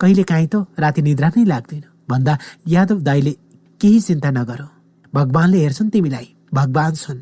कहिले 0.00 0.22
काहीँ 0.22 0.48
त 0.48 0.66
राति 0.78 1.02
निद्रा 1.02 1.28
नै 1.36 1.44
लाग्दैन। 1.44 1.82
भन्दा 2.10 2.38
यादव 2.68 3.00
दाईले 3.00 3.32
केही 3.80 4.00
चिन्ता 4.00 4.30
नगर। 4.30 4.60
भगवानले 5.14 5.58
हेर्छन् 5.58 5.90
तिमीलाई। 5.90 6.28
भगवान 6.54 6.94
छन्। 6.94 7.18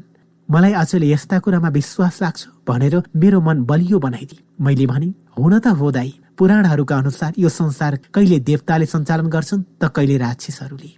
मलाई 0.48 0.72
अचेल 0.72 1.04
यस्ता 1.04 1.38
कुरामा 1.38 1.68
विश्वास 1.68 2.22
लाग्छ 2.22 2.46
भनेर 2.68 2.94
मेरो 3.16 3.40
मन 3.40 3.64
बलियो 3.64 3.98
बनाइदिए। 3.98 4.38
मैले 4.60 4.86
भने 4.86 5.08
हुन 5.38 5.58
त 5.58 5.66
हो 5.76 5.90
दाई। 5.90 6.10
पुराणहरूका 6.38 6.96
अनुसार 6.96 7.32
यो 7.38 7.48
संसार 7.48 7.98
कहिले 8.14 8.38
देवताले 8.40 8.86
सञ्चालन 8.86 9.26
गर्छन् 9.28 9.62
त 9.82 9.90
कहिले 9.90 10.16
राक्षसहरूले। 10.18 10.90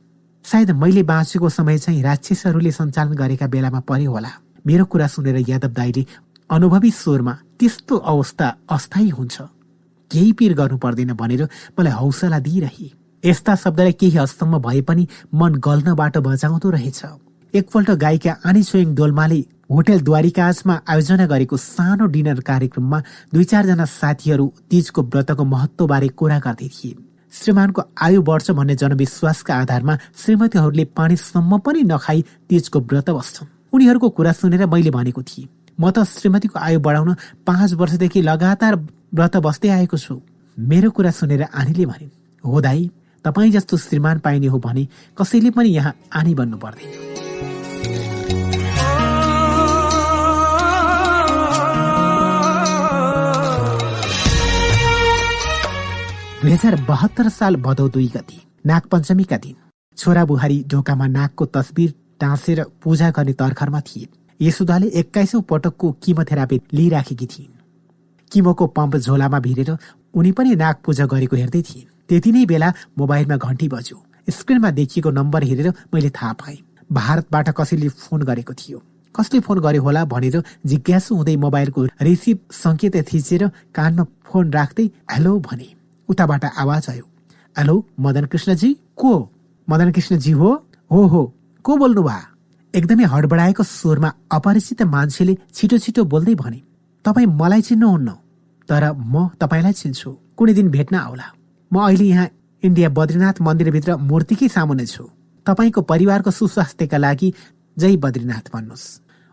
सायद 0.44 0.70
मैले 0.70 1.02
बाँचेको 1.02 1.48
समय 1.48 1.78
चाहिँ 1.78 2.02
राक्षसहरूले 2.02 2.70
सञ्चालन 2.70 3.12
गरेका 3.16 3.46
बेलामा 3.46 3.80
पर्यो 3.88 4.10
होला। 4.12 4.30
मेरो 4.66 4.84
कुरा 4.84 5.06
सुनेर 5.06 5.36
यादव 5.48 5.72
दाईले 5.72 6.04
अनुभवी 6.50 6.90
स्वरमा 6.90 7.34
त्यस्तो 7.58 7.96
अवस्था 7.96 8.46
अस्थायी 8.70 9.08
हुन्छ। 9.08 9.36
केही 10.10 10.32
पिर 10.32 10.54
गर्नु 10.54 10.76
पर्दैन 10.78 11.12
भनेर 11.14 11.42
मलाई 11.78 11.92
हौसला 11.92 12.38
दिइरहे। 12.38 12.88
यस्ता 13.24 13.54
शब्दलाई 13.56 13.92
केही 13.92 14.16
हदसम्म 14.18 14.58
भए 14.58 14.80
पनि 14.82 15.06
मन 15.34 15.54
गल्नबाट 15.66 16.18
बचाउँदो 16.18 16.70
रहेछ। 16.70 17.00
एकपल्ट 17.54 17.90
गायिका 18.02 18.36
आनी 18.46 18.62
छोइङ 18.62 18.94
डोल्माले 18.94 19.40
होटेल 19.70 20.00
द्वारिकाजमा 20.00 20.74
आयोजना 20.88 21.26
गरेको 21.26 21.56
सानो 21.56 22.06
डिनर 22.14 22.40
कार्यक्रममा 22.42 22.98
दुई 23.34 23.44
चारजना 23.44 23.84
साथीहरू 23.84 24.46
तीजको 24.70 25.02
व्रतको 25.04 25.44
महत्वबारे 25.44 26.08
कुरा 26.18 26.38
गर्दै 26.38 26.68
थिए। 26.68 26.94
श्रीमानको 27.32 27.82
आयु 28.02 28.22
बढ्छ 28.22 28.50
भन्ने 28.50 28.74
जनविश्वासका 28.74 29.54
आधारमा 29.56 29.94
श्रीमतीहरूले 30.16 30.84
पानीसम्म 30.90 31.58
पनि 31.58 31.82
नखाई 31.86 32.24
तीजको 32.48 32.78
व्रत 32.82 33.10
बस्छन्। 33.10 33.48
उनीहरूको 33.72 34.08
कुरा 34.10 34.32
सुनेर 34.32 34.66
मैले 34.66 34.90
भनेको 34.90 35.22
थिएँ 35.22 35.48
म 35.78 35.90
त 35.90 36.02
श्रीमतीको 36.04 36.58
आयु 36.58 36.80
बढाउन 36.80 37.14
पाँच 37.46 37.72
वर्षदेखि 37.74 38.20
लगातार 38.22 38.74
व्रत 39.12 39.36
बस्दै 39.36 39.68
आएको 39.68 39.96
छु। 39.98 40.20
मेरो 40.56 40.90
कुरा 40.90 41.10
सुनेर 41.10 41.42
आनीले 41.42 41.86
भने 41.86 42.10
हो 42.44 42.60
दाई 42.60 42.90
तपाईँ 43.24 43.50
जस्तो 43.52 43.76
श्रीमान 43.76 44.18
पाइने 44.18 44.46
हो 44.46 44.58
भने 44.58 44.86
कसैले 45.18 45.50
पनि 45.50 45.68
यहाँ 45.68 45.94
आनी 46.14 46.34
बन्नु 46.34 46.56
पर्दैन। 46.56 46.90
दुई 56.42 56.52
हजार 56.52 56.76
बहत्तर 56.88 57.28
साल 57.30 57.56
भदौ 57.60 57.88
दुई 57.88 58.08
गति 58.16 58.40
नाग 58.66 58.82
पञ्चमीका 58.92 59.36
दिन। 59.36 59.56
छोरा 59.98 60.24
बुहारी 60.24 60.64
ढोकामा 60.68 61.06
नागको 61.08 61.46
तस्बिर 61.46 61.94
टाँसेर 62.20 62.64
पूजा 62.82 63.10
गर्ने 63.10 63.32
तर्खरमा 63.34 63.80
थिए। 63.80 64.08
यसुदाले 64.40 64.88
एक्काइसौँ 65.00 65.42
पटकको 65.42 65.92
किमोथेरापी 66.02 66.60
लिइराखेकी 66.72 67.26
थिइन्। 67.26 67.59
किमोको 68.32 68.66
पम्प 68.66 68.96
झोलामा 68.96 69.38
भिरेर 69.40 69.76
उनी 70.14 70.32
पनि 70.32 70.54
नाग 70.56 70.76
पूजा 70.84 71.06
गरेको 71.06 71.36
हेर्दै 71.36 71.62
थिइन्। 71.62 71.88
त्यति 72.08 72.32
नै 72.32 72.44
बेला 72.46 72.72
मोबाइलमा 72.98 73.36
घन्टी 73.36 73.68
बज्यो। 73.68 73.96
स्क्रिनमा 74.30 74.70
देखिएको 74.70 75.10
नम्बर 75.10 75.44
हेरेर 75.44 75.68
मैले 75.94 76.10
थाहा 76.10 76.32
पाएँ। 76.32 76.58
भारतबाट 76.92 77.48
कसैले 77.50 77.88
फोन 77.88 78.22
गरेको 78.22 78.54
थियो। 78.54 78.78
कसले 79.14 79.40
फोन 79.40 79.58
गर्यो 79.60 79.82
होला 79.82 80.04
भनेर 80.04 80.42
जिज्ञासु 80.66 81.14
हुँदै 81.14 81.36
मोबाइलको 81.36 81.84
रिसिभ 82.02 82.38
सङ्केत 82.52 82.96
थिचेर 83.12 83.46
कानमा 83.74 84.04
फोन 84.24 84.52
राख्दै 84.52 84.86
हेलो 85.10 85.38
भने 85.40 85.68
उताबाट 86.08 86.44
आवाज 86.44 86.86
आयो। 86.90 87.04
हेलो 87.56 87.74
मदन 88.00 88.24
कृष्णजी 88.26 88.70
को? 88.96 89.12
मदन 89.68 89.90
कृष्णजी 89.92 90.30
हो? 90.30 90.50
हो 90.90 91.06
हो। 91.06 91.22
को 91.64 91.76
बोल्नु 91.76 92.02
भा 92.02 92.18
एकदमै 92.74 93.04
हडबडाएको 93.04 93.62
स्वरमा 93.62 94.12
अपरिचित 94.32 94.82
मान्छेले 94.82 95.36
छिटो 95.54 95.78
छिटो 95.78 96.04
बोल्दै 96.04 96.34
भने 96.34 96.60
तपाईँ 97.04 97.26
मलाई 97.26 97.62
चिन्नुहुन्न 97.62 98.10
तर 98.68 98.84
म 98.92 99.28
तपाईँलाई 99.40 99.72
चिन्छु। 99.72 100.10
कुनै 100.36 100.52
दिन 100.54 100.68
भेट्न 100.70 100.94
आउला। 100.96 101.26
म 101.70 101.76
अहिले 101.80 102.04
यहाँ 102.04 102.28
इन्डिया 102.62 102.88
बद्रीनाथ 102.88 103.40
मन्दिरभित्र 103.40 103.96
मूर्तिकै 103.96 104.48
सामुने 104.48 104.86
छु। 104.86 105.04
तपाईँको 105.46 105.80
परिवारको 105.82 106.30
सुस्वास्थ्यका 106.30 106.98
लागि 106.98 107.28
जय 107.76 107.96
बद्रीनाथ 107.96 108.52
भन्नुहोस्। 108.52 108.86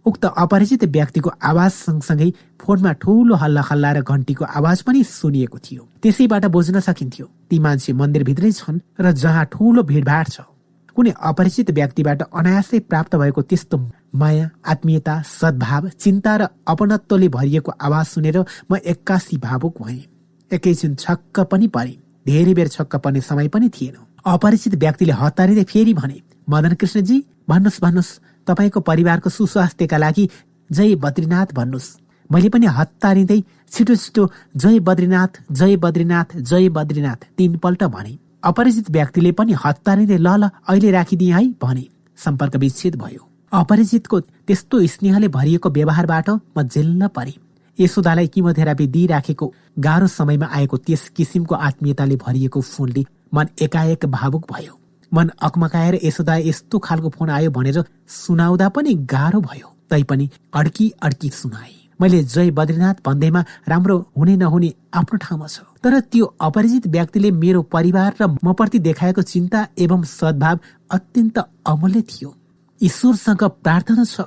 उक्त 0.05 0.25
अपरिचित 0.25 0.83
व्यक्तिको 0.87 1.29
आवाज 1.43 1.71
सँगसँगै 1.71 2.29
फोनमा 2.63 2.91
ठूलो 3.03 3.35
हल्ला 3.35 3.61
हल्ला 3.61 3.91
र 3.91 4.01
घन्टीको 4.01 4.45
आवाज 4.47 4.81
पनि 4.81 5.03
सुनिएको 5.03 5.57
थियो। 5.59 5.83
त्यसैबाट 6.01 6.45
बुझ्न 6.47 6.79
सकिन्थ्यो 6.79 7.25
ती 7.49 7.59
मान्छे 7.59 7.93
मन्दिरभित्रै 7.93 8.51
छन् 8.51 8.79
र 8.95 9.11
जहाँ 9.11 9.45
ठूलो 9.51 9.83
भिडभाड 9.83 10.27
छ। 10.31 10.47
कुनै 10.95 11.11
अपरिचित 11.11 11.71
व्यक्तिबाट 11.71 12.21
अनायासै 12.31 12.79
प्राप्त 12.87 13.15
भएको 13.15 13.41
त्यस्तो 13.41 13.77
माया 14.13 14.49
आत्मीयता 14.65 15.21
सद्भाव 15.21 15.87
चिन्ता 15.89 16.35
र 16.37 16.47
अपनत्वले 16.67 17.27
भरिएको 17.29 17.71
आवाज 17.71 18.05
सुनेर 18.07 18.37
म 18.71 18.75
एक्कासी 18.85 19.37
भावुक 19.37 19.81
भएँ। 19.81 20.03
एकैछिन 20.51 20.95
छक्क 20.95 21.39
पनि 21.51 21.67
परे। 21.67 21.95
धेरै 22.25 22.53
बेर 22.53 22.67
छक्क 22.67 22.95
पर्ने 22.95 23.21
समय 23.21 23.47
पनि 23.47 23.69
थिएन। 23.69 23.95
अपरिचित 24.25 24.75
व्यक्तिले 24.75 25.13
हतारिँदै 25.13 25.63
फेरि 25.63 25.93
भने 25.93 26.21
मदन 26.49 26.73
कृष्णजी 26.75 27.17
भन्नुहोस् 27.49 27.81
भन्नुहोस् 27.81 28.19
तपाईँको 28.47 28.79
परिवारको 28.81 29.29
सुस्वास्थ्यका 29.29 29.97
लागि 29.97 30.29
जय 30.69 30.95
बद्रीनाथ 30.95 31.53
भन्नुहोस्। 31.53 31.95
मैले 32.29 32.49
पनि 32.49 32.65
हतारिँदै 32.67 33.39
छिटो 33.71 33.95
छिटो 33.95 34.29
जय 34.57 34.79
बद्रीनाथ 34.79 35.41
जय 35.51 35.75
बद्रीनाथ 35.77 36.35
जय 36.41 36.69
बद्रीनाथ 36.69 37.27
तीनपल्ट 37.37 37.83
भने 37.85 38.17
अपरिचित 38.43 38.89
व्यक्तिले 38.91 39.31
पनि 39.31 39.53
हतारिँदै 39.63 40.17
ल 40.17 40.27
ल 40.27 40.49
अहिले 40.67 40.91
राखिदिए 40.91 41.33
है 41.33 41.47
भने 41.61 41.85
सम्पर्क 42.17 42.55
विच्छेद 42.55 42.95
भयो। 42.95 43.23
अपरिचितको 43.51 44.19
त्यस्तो 44.19 44.85
स्नेहले 44.87 45.27
भरिएको 45.27 45.69
व्यवहारबाट 45.69 46.29
म 46.29 46.63
जेल्ल 46.67 47.07
परे। 47.15 47.33
यशोदालाई 47.79 48.27
किमोथेरापी 48.27 48.87
दिइराखेको 48.87 49.45
गाह्रो 49.79 50.07
समयमा 50.09 50.47
आएको 50.51 50.77
त्यस 50.77 51.07
किसिमको 51.15 51.55
आत्मीयताले 51.57 52.15
भरिएको 52.17 52.61
फोनले 52.61 53.05
मन 53.33 53.47
एकाएक 53.61 54.05
भावुक 54.05 54.51
भयो। 54.51 54.73
मन 55.11 55.29
अकमकाएर 55.39 55.99
यशोदा 56.03 56.35
यस्तो 56.43 56.79
खालको 56.79 57.09
फोन 57.09 57.29
आयो 57.29 57.51
भनेर 57.51 57.83
सुनाउँदा 58.05 58.69
पनि 58.69 58.93
गाह्रो 59.07 59.39
भयो। 59.41 59.67
तैपनि 59.89 60.29
अड्की 60.53 60.91
अड्की 61.01 61.29
सुनाए। 61.31 61.71
मैले 61.99 62.23
जय 62.25 62.51
बद्रीनाथ 62.51 62.95
भन्दैमा 63.05 63.43
राम्रो 63.67 63.97
हुने 64.17 64.35
नहुने 64.35 64.73
आफ्नो 64.93 65.17
ठाउँमा 65.17 65.47
छ। 65.47 65.59
तर 65.83 65.99
त्यो 66.11 66.25
अपरिचित 66.41 66.87
व्यक्तिले 66.87 67.31
मेरो 67.33 67.61
परिवार 67.71 68.13
र 68.21 68.27
म 68.43 68.53
प्रति 68.53 68.79
देखाएको 68.79 69.21
चिन्ता 69.23 69.67
एवं 69.79 70.03
सद्भाव 70.03 70.59
अत्यन्त 70.91 71.37
अमूल्य 71.65 72.01
थियो। 72.03 72.35
ईश्वरसँग 72.81 73.43
प्रार्थना 73.63 74.03
छ 74.03 74.21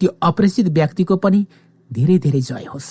त्यो 0.00 0.10
अपरिचित 0.22 0.68
व्यक्तिको 0.68 1.16
पनि 1.16 1.46
धेरै 1.90 2.18
धेरै 2.18 2.40
जय 2.40 2.66
होस्। 2.72 2.90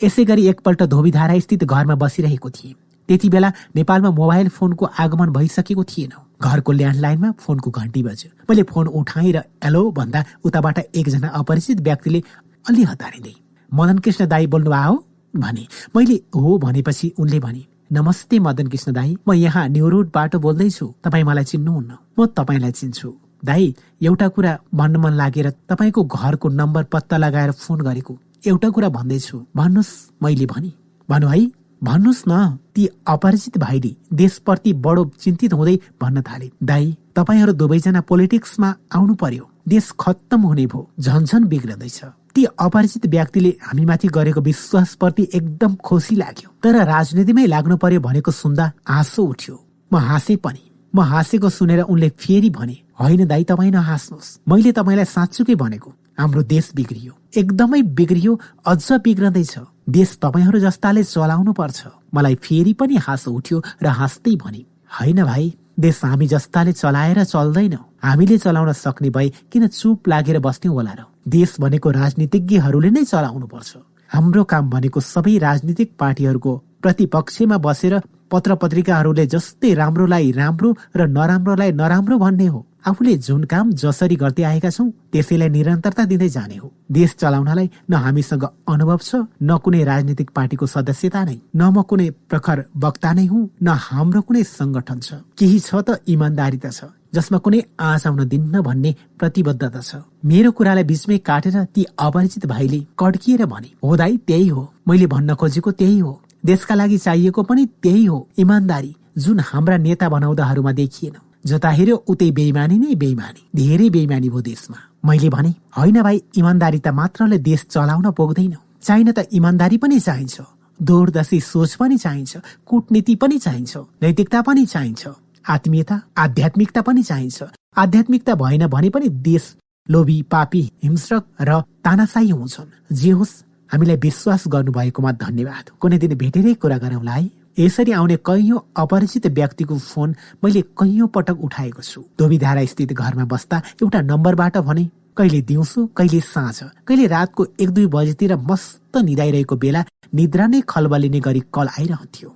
यसै 0.00 0.24
गरी 0.24 0.46
एकपल्ट 0.48 0.82
धोबीधारा 0.84 1.38
स्थित 1.38 1.64
घरमा 1.64 1.94
बसिरहेको 1.94 2.50
थिएँ। 2.50 2.74
त्यति 3.08 3.28
बेला 3.28 3.48
नेपालमा 3.76 4.10
मोबाइल 4.10 4.48
फोनको 4.48 4.84
आगमन 4.98 5.30
भइसकेको 5.32 5.84
थिएन। 5.84 6.12
घरको 6.40 6.72
ल्यान्डलाइनमा 6.72 7.30
फोनको 7.40 7.70
घन्टी 7.70 8.02
बज्यो। 8.02 8.30
मैले 8.50 8.62
फोन 8.68 8.86
उठाएर 8.88 9.36
एलो 9.64 9.90
भन्दा 9.90 10.24
उताबाट 10.44 10.78
एकजना 10.92 11.28
अपरिचित 11.40 11.80
व्यक्तिले 11.80 12.22
अलि 12.68 12.82
हतारिँदै 12.84 13.34
मदन 13.72 13.98
कृष्ण 14.04 14.26
दाई 14.28 14.46
बोल्नु 14.46 14.70
हो? 14.70 15.04
भने 15.34 15.66
मैले 15.96 16.14
हो 16.34 16.58
भनेपछि 16.58 17.12
उनले 17.18 17.38
भने 17.40 17.64
नमस्ते 17.92 18.38
मदन 18.38 18.66
कृष्ण 18.68 18.92
दाई 18.92 19.16
म 19.28 19.32
यहाँ 19.34 19.68
न्यु 19.68 19.88
रोडबाट 19.88 20.36
बोल्दैछु। 20.36 20.86
तपाईँ 21.04 21.24
मलाई 21.24 21.44
चिन्नुहुन्न। 21.44 21.92
म 22.18 22.26
तपाईँलाई 22.26 22.72
चिन्छु। 22.72 23.23
दाई 23.44 23.74
एउटा 24.02 24.28
कुरा 24.28 24.58
भन्न 24.74 24.96
मन 24.96 25.12
लागेर 25.12 25.50
तपाईँको 25.68 26.04
घरको 26.04 26.48
नम्बर 26.50 26.82
पत्ता 26.92 27.16
लगाएर 27.16 27.50
फोन 27.52 27.80
गरेको। 27.80 28.18
एउटा 28.46 28.68
कुरा 28.70 28.88
भन्दैछु 28.88 29.36
भन्नुहोस् 29.56 29.92
मैले 30.22 30.46
भने। 30.46 30.72
भनु 31.08 31.28
है 31.28 31.40
भन्नुहोस् 31.82 32.24
न 32.28 32.58
ती 32.74 32.88
अपरिचित 33.06 33.58
भाइले 33.58 33.94
देशप्रति 34.12 34.72
बडो 34.84 35.04
चिन्तित 35.20 35.52
हुँदै 35.52 35.76
भन्न 36.00 36.22
थाले। 36.22 36.50
दाई 36.62 36.96
तपाईँहरू 37.16 37.52
दुवैजना 37.52 38.00
पोलिटिक्समा 38.00 38.74
आउनु 38.96 39.14
पर्यो 39.14 39.48
देश 39.68 39.90
खत्तम 40.00 40.40
हुने 40.40 40.66
भो 40.66 40.80
झन्झन 41.00 41.44
बिग्रदैछ। 41.44 42.00
ती 42.34 42.44
अपरिचित 42.44 43.06
व्यक्तिले 43.06 43.50
हामीमाथि 43.62 44.08
गरेको 44.08 44.40
विश्वासप्रति 44.40 45.28
एकदम 45.34 45.74
खुसी 45.84 46.14
लाग्यो। 46.16 46.48
तर 46.62 46.84
राजनीतिमै 46.84 47.46
लाग्नु 47.46 47.76
पर्यो 47.76 48.00
भनेको 48.00 48.30
सुन्दा 48.32 48.72
आँसो 48.88 49.22
उठ्यो। 49.24 49.54
म 49.90 49.96
हाँसे 49.98 50.36
पनि। 50.36 50.62
म 50.94 51.00
हाँसेको 51.02 51.48
सुनेर 51.50 51.80
उनले 51.82 52.08
फेरि 52.18 52.50
भने 52.50 52.76
होइन 52.98 53.26
दाई 53.26 53.44
तपाईँ 53.44 53.70
नहाँस्नुहोस् 53.70 54.38
मैले 54.48 54.72
तपाईँलाई 54.72 55.04
साँच्चुकै 55.04 55.54
भनेको 55.54 55.90
हाम्रो 56.18 56.42
देश 56.44 56.70
बिग्रियो। 56.74 57.12
एकदमै 57.36 57.80
बिग्रियो 57.90 58.32
अझ 58.66 58.92
बिग्रदैछ। 59.04 59.54
देश 59.90 60.10
तपाईँहरू 60.22 60.58
जस्ताले 60.60 61.02
चलाउनु 61.04 61.52
पर्छ 61.52 61.80
मलाई 62.14 62.34
फेरि 62.38 62.72
पनि 62.72 62.96
हाँसो 62.96 63.30
उठ्यो 63.32 63.58
र 63.82 63.86
हाँस्दै 63.90 64.34
भने 64.38 64.62
होइन 64.90 65.24
भाइ 65.24 65.52
देश 65.80 66.00
हामी 66.04 66.26
जस्ताले 66.26 66.72
चलाएर 66.72 67.24
चल्दैन। 67.24 67.74
हामीले 68.04 68.38
चलाउन 68.38 68.72
सक्ने 68.74 69.10
भए 69.10 69.28
किन 69.50 69.66
चुप 69.68 70.08
लागेर 70.08 70.38
बस्ने 70.38 70.70
होला 70.70 70.92
र? 70.94 71.00
देश 71.28 71.56
भनेको 71.60 71.90
राजनीतिज्ञहरूले 71.90 72.90
नै 72.90 73.04
चलाउनु 73.04 73.46
पर्छ 73.46 73.70
हाम्रो 74.10 74.44
काम 74.44 74.70
भनेको 74.70 75.00
सबै 75.02 75.38
राजनीतिक 75.38 75.90
पार्टीहरूको 75.98 76.52
प्रतिपक्षमा 76.82 77.56
बसेर 77.58 77.94
पत्र 78.30 78.54
पत्रिकाहरूले 78.54 79.26
जस्तै 79.26 79.72
राम्रोलाई 79.74 80.30
राम्रो 80.32 80.70
र 80.96 81.00
नराम्रोलाई 81.08 81.72
नराम्रो 81.72 82.18
भन्ने 82.18 82.46
हो। 82.46 82.60
आफूले 82.84 83.16
जुन 83.16 83.44
काम 83.44 83.70
जसरी 83.72 84.16
गर्दै 84.16 84.42
आएका 84.44 84.70
छौँ 84.70 84.90
त्यसैलाई 85.12 85.48
निरन्तरता 85.48 86.04
दिँदै 86.04 86.28
जाने 86.28 86.56
हो। 86.56 86.72
देश 86.92 87.14
चलाउनलाई 87.20 87.70
न 87.90 87.94
हामीसँग 88.04 88.44
अनुभव 88.68 88.98
छ 88.98 89.14
न 89.42 89.56
कुनै 89.64 89.82
राजनीतिक 89.84 90.30
पार्टीको 90.36 90.66
सदस्यता 90.66 91.24
नै 91.24 91.36
न 91.56 91.62
म 91.72 91.82
कुनै 91.88 92.08
प्रखर 92.30 92.64
वक्ता 92.76 93.12
नै 93.12 93.26
हुँ 93.26 93.42
न 93.62 93.68
हाम्रो 93.86 94.20
कुनै 94.28 94.42
संगठन 94.50 94.98
छ। 95.00 95.24
केही 95.38 95.58
छ 95.60 95.80
त 95.80 96.04
इमान्दारिता 96.08 96.70
छ 96.70 96.92
जसमा 97.14 97.38
कुनै 97.38 97.60
आँच 97.80 98.06
आउन 98.06 98.20
दिन्न 98.28 98.60
भन्ने 98.60 98.94
प्रतिबद्धता 99.18 99.80
छ। 99.80 100.04
मेरो 100.24 100.50
कुरालाई 100.52 100.84
बिचमै 100.84 101.18
काटेर 101.24 101.56
ती 101.74 101.82
अपरिचित 101.98 102.46
भाइले 102.46 102.80
कड्किएर 102.98 103.44
भने 103.46 103.70
हो 103.82 103.96
दाई 103.96 104.16
त्यही 104.28 104.48
हो। 104.48 104.62
मैले 104.88 105.06
भन्न 105.06 105.34
खोजेको 105.40 105.70
त्यही 105.80 105.98
हो। 105.98 106.12
देशका 106.44 106.74
लागि 106.74 106.98
चाहिएको 106.98 107.42
पनि 107.48 107.66
त्यही 107.82 108.04
हो। 108.04 108.18
इमान्दारी 108.38 108.94
जुन 109.18 109.40
हाम्रा 109.40 109.76
नेता 109.78 110.08
बनाउँदाहरूमा 110.08 110.72
देखिएन। 110.72 111.16
जता 111.44 111.70
हेऱ्यो 111.70 111.96
उतै 112.08 112.30
बेइमानी 112.30 112.78
नै 112.78 112.94
बेइमानी 112.94 113.42
धेरै 113.56 113.88
बेइमानी 113.90 114.28
भयो 114.28 114.40
देशमा। 114.40 114.78
मैले 115.04 115.28
भने 115.28 115.50
होइन 115.76 116.02
भाइ 116.02 116.16
इमान्दारिता 116.36 116.92
मात्रले 116.92 117.38
देश 117.38 117.66
चलाउन 117.70 118.10
पुग्दैन। 118.10 118.54
चाहिन 118.82 119.12
त 119.12 119.28
इमान्दारी 119.32 119.76
पनि 119.76 120.00
चाहिन्छ। 120.00 120.36
दूरदर्शी 120.80 121.40
सोच 121.40 121.74
पनि 121.74 121.96
चाहिन्छ। 121.98 122.32
कूटनीति 122.66 123.14
पनि 123.14 123.38
चाहिन्छ। 123.38 123.76
नैतिकता 124.02 124.40
पनि 124.42 124.64
चाहिन्छ। 124.66 125.02
आत्मीयता 125.44 126.00
आध्यात्मिकता 126.16 126.80
पनि 126.82 127.02
चाहिन्छ। 127.02 127.42
आध्यात्मिकता 127.76 128.34
भएन 128.34 128.66
भने 128.66 128.88
पनि 128.90 129.08
देश 129.08 129.44
लोभी 129.88 130.22
पापी 130.22 130.62
हिंस्रक 130.84 131.24
र 131.40 131.60
तानासाई 131.84 132.30
हुन्छन्। 132.30 132.96
जे 132.96 133.10
होस् 133.10 133.34
हामीलाई 133.72 133.96
विश्वास 133.96 134.44
गर्नुभएकोमा 134.48 135.12
धन्यवाद। 135.12 135.64
कुनै 135.80 135.98
दिन 135.98 136.14
भेटेरै 136.14 136.54
कुरा 136.54 136.78
गरौँला 136.78 137.12
है। 137.12 137.43
यसरी 137.56 137.92
आउने 137.92 138.16
कैयौं 138.26 138.58
अपरिचित 138.82 139.26
व्यक्तिको 139.38 139.78
फोन 139.78 140.14
मैले 140.44 140.62
कैयौं 140.80 141.06
पटक 141.14 141.36
उठाएको 141.46 141.82
छु। 141.82 142.00
धोबीधारा 142.18 142.64
स्थित 142.66 142.92
घरमा 142.92 143.24
बस्दा 143.30 143.56
एउटा 143.82 144.00
नम्बरबाट 144.10 144.56
भने 144.68 144.84
कहिले 145.16 145.40
दिउँसो 145.48 145.86
कहिले 145.96 146.20
साँझ 146.20 146.58
कहिले 146.86 147.06
रातको 147.06 147.46
एक 147.62 147.70
दुई 147.70 147.86
बजेतिर 147.86 148.36
मस्त 148.50 148.96
निदाइरहेको 148.98 149.56
बेला 149.56 149.84
निद्रा 150.14 150.46
नै 150.46 150.60
खलबलिने 150.68 151.20
गरी 151.20 151.42
कल 151.54 151.68
आइरहन्थ्यो। 151.78 152.28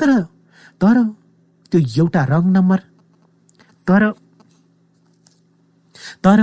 तर 0.00 0.10
तर 0.80 0.96
त्यो 1.72 1.80
एउटा 2.00 2.24
रङ 2.32 2.44
नम्बर 2.56 2.78
तर 3.86 4.02
तर 6.24 6.40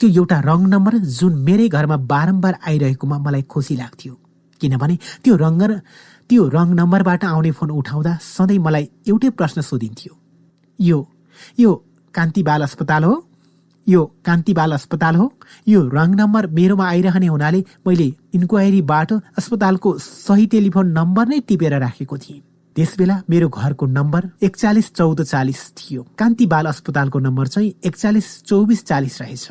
त्यो 0.00 0.08
एउटा 0.08 0.38
रङ 0.40 0.60
नम्बर 0.70 0.96
जुन 1.18 1.32
मेरै 1.46 1.68
घरमा 1.68 1.96
बारम्बार 2.12 2.54
आइरहेकोमा 2.68 3.18
मलाई 3.26 3.42
खुसी 3.50 3.76
लाग्थ्यो। 3.76 4.14
किनभने 4.60 4.96
त्यो 5.24 5.36
रङ्ग 5.36 5.62
त्यो 6.30 6.42
रङ 6.48 6.68
नम्बरबाट 6.78 7.24
आउने 7.24 7.50
फोन 7.50 7.70
उठाउँदा 7.70 8.12
सधैँ 8.22 8.58
मलाई 8.58 8.84
एउटै 9.08 9.30
प्रश्न 9.34 9.60
सोधिन्थ्यो। 9.60 10.12
यो 10.78 10.98
यो 11.58 11.70
कान्ति 12.14 12.42
बाल 12.42 12.62
अस्पताल 12.62 13.04
हो? 13.04 13.14
यो 13.86 14.04
कान्ति 14.24 14.52
बाल 14.54 14.72
अस्पताल 14.72 15.14
हो? 15.16 15.26
यो 15.68 15.80
रङ 15.88 16.14
नम्बर 16.14 16.46
मेरोमा 16.46 16.86
आइरहने 16.88 17.26
हुनाले 17.26 17.64
मैले 17.86 18.06
इन्क्वायरीबाट 18.34 19.12
अस्पतालको 19.38 19.98
सही 19.98 20.46
टेलिफोन 20.46 20.86
नम्बर 20.98 21.26
नै 21.28 21.40
टिपेर 21.48 21.74
राखेको 21.78 22.18
थिएँ। 22.18 22.40
त्यसबेला 22.76 23.16
मेरो 23.30 23.48
घरको 23.50 23.86
नम्बर 23.88 24.30
एकचालिस 24.42 24.94
चौध 24.94 25.22
चालिस 25.22 25.60
थियो। 25.74 26.02
कान्ति 26.18 26.46
बाल 26.46 26.66
अस्पतालको 26.66 27.18
नम्बर 27.18 27.46
चाहिँ 27.48 27.74
एकचालिस 27.84 28.28
चौबिस 28.44 28.86
चालिस 28.86 29.20
रहेछ। 29.22 29.46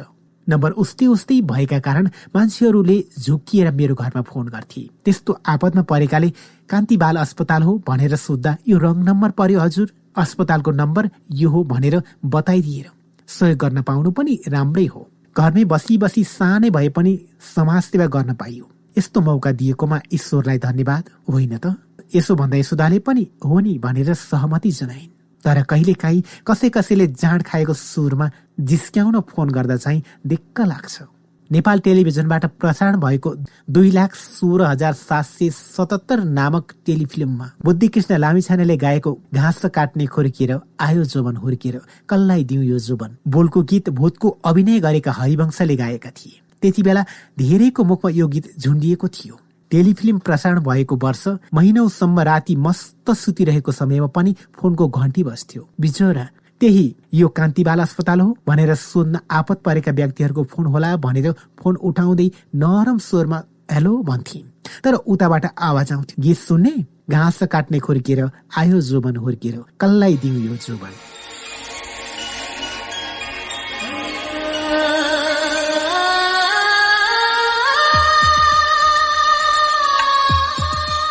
नम्बर 0.50 0.72
उस्तै 0.82 1.06
उस्तै 1.06 1.40
भएका 1.42 1.80
कारण 1.80 2.10
मान्छेहरूले 2.36 2.98
झुकिएर 3.20 3.72
मेरो 3.72 3.96
घरमा 3.96 4.22
फोन 4.22 4.48
गर्थे। 4.48 4.82
त्यस्तो 5.06 5.38
आपदमा 5.46 5.82
परेकाले 5.82 6.30
कान्ति 6.70 6.98
बाल 6.98 7.16
अस्पताल 7.18 7.64
हो 7.64 7.78
भनेर 7.88 8.16
सोद्धा 8.16 8.56
यो 8.68 8.78
रङ 8.78 9.04
नम्बर 9.04 9.32
पर्यो 9.32 9.60
हजुर। 9.60 9.92
अस्पतालको 10.18 10.72
नम्बर 10.72 11.10
यो 11.32 11.50
हो 11.50 11.64
भनेर 11.64 12.02
बताइदिएर 12.26 12.88
सहयोग 13.30 13.58
गर्न 13.58 13.82
पाउनु 13.82 14.12
पनि 14.12 14.34
राम्रै 14.48 14.86
हो। 14.86 15.02
घरमै 15.38 15.64
बसी 15.66 15.98
बसी 15.98 16.24
सानै 16.24 16.70
भए 16.70 16.90
पनि 16.90 17.14
समाज 17.56 17.84
सेवा 17.84 18.06
गर्न 18.06 18.34
पाइयो। 18.34 18.66
यस्तो 18.98 19.22
मौका 19.22 19.52
दिएकोमा 19.52 20.00
ईश्वरलाई 20.14 20.58
धन्यवाद। 20.58 21.04
होइन 21.30 21.58
त? 21.58 21.76
यसो 22.16 22.36
भन्दा 22.36 22.58
यशोदाले 22.58 23.00
पनि 23.00 23.24
हो 23.46 23.60
नि 23.60 23.78
भनेर 23.78 24.14
सहमति 24.14 24.72
जनाइन्। 24.72 25.19
तर 25.46 25.64
कहिलेकाहीँ 25.64 26.24
कसै 26.48 26.70
कसैले 26.70 27.08
जाँड 27.14 27.44
खाएको 27.44 27.74
सुरमा 27.76 28.30
जिस्क्याउन 28.60 29.20
फोन 29.30 29.50
गर्दा 29.50 29.78
चाहिँ 29.78 30.04
दिक्क 30.28 30.62
लाग्छ। 30.62 31.02
नेपाल 31.50 31.80
टेलिभिजनबाट 31.80 32.46
प्रसारण 32.62 33.00
भएको 33.00 33.34
दुई 33.70 33.92
लाख 33.92 34.16
सोह्र 34.16 34.66
हजार 34.66 34.94
सात 34.94 35.26
सय 35.26 35.50
सतहत्तर 35.50 36.24
नामक 36.24 36.74
टेलिफिल्ममा 36.86 37.50
बुद्धिकृष्ण 37.66 38.18
लामिछानेले 38.18 38.78
गाएको 38.78 39.18
घाँस 39.34 39.66
काट्ने 39.76 40.06
खुर्किएर 40.06 40.54
आयो 40.80 41.04
जोबन 41.04 41.36
हुर्किएर 41.36 41.80
कल्लाई 42.10 42.44
दिउ 42.44 42.62
यो 42.62 42.80
जोबन 42.80 43.18
बोलको 43.28 43.64
गीत 43.64 43.90
भूतको 43.90 44.30
अभिनय 44.46 44.80
गरेका 44.80 45.12
हरिवंशले 45.12 45.76
गाएका 45.76 46.10
थिए। 46.12 46.40
त्यति 46.62 46.84
बेला 46.84 47.06
धेरैको 47.40 47.84
मुखमा 47.84 48.12
यो 48.12 48.28
गीत 48.28 48.54
झुन्डिएको 48.60 49.08
थियो। 49.08 49.40
टेलिफिल्म 49.72 50.18
प्रसारण 50.20 50.60
भएको 50.60 50.96
वर्ष 50.96 51.28
महिनौसम्म 51.54 52.20
राति 52.20 52.56
मस्त 52.56 53.12
सुतिरहेको 53.12 53.72
समयमा 53.72 54.08
पनि 54.08 54.36
फोनको 54.58 54.88
घन्टी 54.88 55.24
बस्थ्यो 55.24 55.70
बिचरा 55.80 56.28
त्यही 56.62 56.96
यो 57.14 57.28
कान्तिबाल 57.28 57.80
अस्पताल 57.80 58.20
हो 58.20 58.38
भनेर 58.48 58.76
सोध्न 58.76 59.20
आपत 59.32 59.62
परेका 59.66 59.92
व्यक्तिहरूको 59.92 60.44
फोन 60.44 60.66
होला 60.66 60.96
भनेर 60.98 61.32
फोन 61.32 61.76
उठाउँदै 61.76 62.30
नरम 62.56 62.98
स्वरमा 62.98 63.42
हेलो 63.72 63.98
भन्थे 64.04 64.44
तर 64.84 64.94
उताबाट 64.94 65.46
आवाज 65.60 65.92
आउँथ्यो 65.92 66.22
गीत 66.24 66.38
सुन्ने? 66.38 66.74
घाँस 67.10 67.40
काट्ने 67.44 67.80
खुर्किएर 67.80 68.22
आयो 68.58 68.82
जोबन 68.82 69.16
हुर्किएर 69.16 69.64
कल्लाई 69.80 70.18
दिउ 70.18 70.34
यो 70.34 70.56
जोबन 70.56 70.94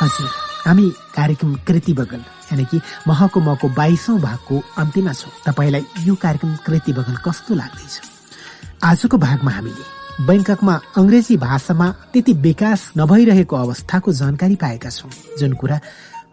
हजुर। 0.09 0.31
हामी 0.65 0.89
कार्यक्रम 1.17 1.55
कृति 1.67 1.93
बगल 1.93 2.23
यानि 2.53 2.65
कि 2.65 2.81
महको 3.09 3.41
महको 3.41 3.69
बाइसौँ 3.69 4.19
भागको 4.21 4.57
अन्त्यमा 4.79 5.13
छौँ। 5.13 5.33
तपाईँलाई 5.47 5.85
यो 6.09 6.15
कार्यक्रम 6.15 6.57
कृति 6.67 6.93
बगल 6.93 7.17
कस्तो 7.25 7.55
लाग्दैछ? 7.55 7.95
आजको 8.85 9.17
भागमा 9.19 9.51
हामीले 9.51 9.85
बैङ्ककमा 10.27 10.75
अङ्ग्रेजी 10.97 11.37
भाषामा 11.37 11.89
त्यति 12.13 12.33
विकास 12.33 12.81
नभइरहेको 12.99 13.57
अवस्थाको 13.57 14.13
जानकारी 14.13 14.57
पाएका 14.57 14.91
छौँ 14.91 15.11
जुन 15.39 15.53
कुरा 15.61 15.81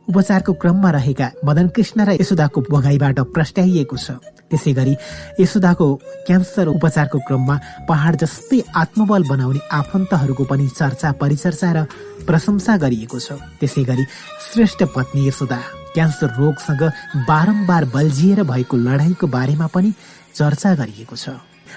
उपचारको 0.08 0.54
क्रममा 0.54 0.90
रहेका 0.92 1.28
मदन 1.46 1.68
कृष्ण 1.76 2.06
र 2.06 2.10
यशोदाको 2.22 2.62
भगाईबाट 2.70 3.20
प्रस्ट्याइएको 3.34 3.98
छ। 3.98 4.22
त्यसै 4.50 4.74
गरी 4.74 4.94
यशोदाको 5.40 5.88
क्यान्सर 6.28 6.68
उपचारको 6.70 7.20
क्रममा 7.28 7.56
पहाड 7.90 8.14
जस्तै 8.22 8.60
आत्मबल 8.76 9.24
बनाउने 9.30 9.62
आफन्तहरूको 9.72 10.44
पनि 10.46 10.68
चर्चा 10.70 11.12
परिचर्चा 11.22 11.70
र 11.74 11.80
प्रशंसा 12.28 12.74
गरिएको 12.78 13.20
छ। 13.20 13.42
त्यसै 13.60 13.84
गरी 13.90 14.04
श्रेष्ठ 14.46 14.84
पत्नी 14.96 15.28
यशोदा 15.28 15.60
क्यान्सर 15.96 16.30
रोगसँग 16.38 16.84
बारम्बार 17.26 17.84
बल्झिएर 17.96 18.44
भएको 18.44 18.76
लडाईँको 18.78 19.26
बारेमा 19.28 19.68
पनि 19.74 19.90
चर्चा 20.36 20.70
गरिएको 20.76 21.16
छ। 21.16 21.30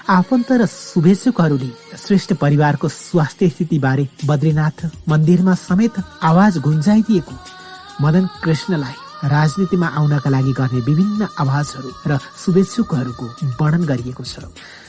आफन्त 0.08 0.48
र 0.52 0.66
शुभेच्छुकहरूले 0.66 1.70
श्रेष्ठ 1.96 2.32
परिवारको 2.40 2.88
स्वास्थ्य 2.88 3.48
स्थिति 3.48 3.78
बारे 3.78 4.08
बद्रीनाथ 4.24 5.08
मन्दिरमा 5.08 5.54
समेत 5.54 5.94
आवाज 6.22 6.58
गुन्जाइदिएको 6.58 7.34
मदन 8.00 8.26
कृष्णलाई 8.42 8.96
राजनीतिमा 9.28 9.86
आउनका 9.98 10.30
लागि 10.30 10.52
गर्ने 10.54 10.80
विभिन्न 10.88 11.26
आवाजहरू 11.42 11.90
र 12.06 12.18
शुभेच्छुकहरूको 12.44 13.26
वर्णन 13.60 13.82
गरिएको 13.90 14.24
छ। 14.24 14.46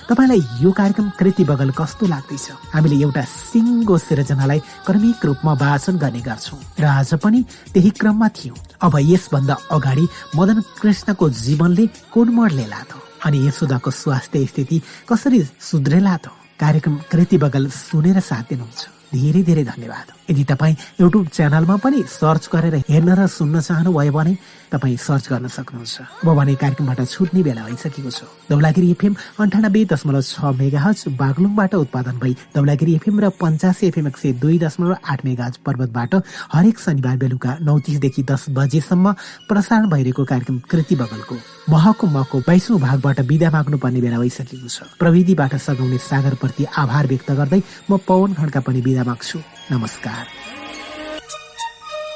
तपाईँलाई 0.09 0.41
यो 0.61 0.71
कार्यक्रम 0.71 1.09
कृति 1.17 1.43
बगल 1.45 1.69
कस्तो 1.73 2.05
लाग्दैछ? 2.05 2.45
हामीले 2.73 2.97
एउटा 3.05 3.23
सिङ्गो 3.25 3.97
सिर्जनालाई 3.97 4.59
क्रमिक 4.85 5.25
रूपमा 5.25 5.53
वाचन 5.53 5.97
गर्ने 5.97 6.21
गर्छौँ 6.21 6.61
र 6.79 6.85
आज 6.85 7.13
पनि 7.23 7.39
त्यही 7.73 7.89
क्रममा 7.97 8.27
थियौँ। 8.37 8.57
अब 8.85 8.93
यसभन्दा 9.01 9.55
अगाडि 9.71 10.05
मदन 10.37 10.61
कृष्णको 10.81 11.29
जीवनले 11.29 11.85
कोण 12.13 12.27
मोड 12.29 12.51
लिएला 12.51 12.81
त 12.89 13.01
अनि 13.25 13.37
यशोदाको 13.47 13.91
स्वास्थ्य 13.91 14.45
स्थिति 14.45 14.81
कसरी 15.09 15.41
सुध्रेला 15.57 16.15
त 16.17 16.33
कार्यक्रम 16.61 16.95
कृति 17.11 17.37
बगल 17.37 17.69
सुनेर 17.69 18.19
साथ 18.19 18.49
दिनुहुन्छ। 18.49 18.98
धेरै 19.13 19.41
धेरै 19.43 19.63
धन्यवाद। 19.63 20.07
यदि 20.29 20.43
तपाईँ 20.51 20.75
युट्युब 21.01 21.27
च्यानलमा 21.35 21.75
पनि 21.83 21.99
सर्च 22.05 22.43
गरेर 22.53 22.75
हेर्न 22.89 23.09
र 23.17 23.27
सुन्न 23.27 23.55
चाहनुभयो 23.59 24.11
भने 24.13 24.33
तपाईँ 24.71 24.97
सर्च 24.97 25.25
गर्न 25.29 25.47
सक्नुहुन्छ। 25.49 26.23
अब 26.23 26.29
भने 26.29 26.55
कार्यक्रमबाट 26.55 26.99
छुट्ने 27.09 27.41
बेला 27.43 27.63
भइसकेको 27.65 28.09
छ। 28.09 28.21
दौलागिरी 28.49 28.89
एफएम 28.91 29.13
अन्ठानब्बे 29.39 29.81
दशमलव 29.85 30.21
छ 30.21 30.37
मेगा 30.55 30.79
हज 30.79 30.97
बागलुङबाट 31.17 31.73
उत्पादन 31.75 32.15
भई 32.19 32.33
दौलागिरी 32.55 32.93
एफएम 32.95 33.19
र 33.19 33.29
पञ्चासी 33.41 33.87
एफएम 33.87 34.07
एक 34.07 34.17
सय 34.17 34.31
दुई 34.37 34.57
दशमलव 34.59 34.95
आठ 35.01 35.25
मेगा 35.25 35.45
हज 35.45 35.57
पर्वतबाट 35.65 36.15
हरेक 36.53 36.79
शनिबार 36.79 37.17
बेलुका 37.17 37.57
नौ 37.61 37.77
तिसदेखि 37.79 38.23
दस 38.23 38.45
बजेसम्म 38.53 39.13
प्रसारण 39.49 39.89
भइरहेको 39.89 40.23
कार्यक्रम 40.25 40.59
कृति 40.69 40.95
बगलको 40.95 41.35
महको 41.69 42.07
मको 42.07 42.37
बाइसौँ 42.47 42.79
भागबाट 42.79 43.19
विदा 43.29 43.49
माग्नुपर्ने 43.49 44.01
बेला 44.01 44.19
भइसकेको 44.19 44.67
छ। 44.67 44.77
प्रविधिबाट 44.99 45.55
सघाउने 45.57 45.97
सागरप्रति 45.97 46.65
आभार 46.77 47.07
व्यक्त 47.07 47.31
गर्दै 47.31 47.61
म 47.89 47.97
पवन 48.07 48.33
खड्का 48.33 48.59
पनि 48.61 48.81
विदा 48.81 49.03
माग्छु। 49.03 49.39
नमस्कार। 49.71 50.58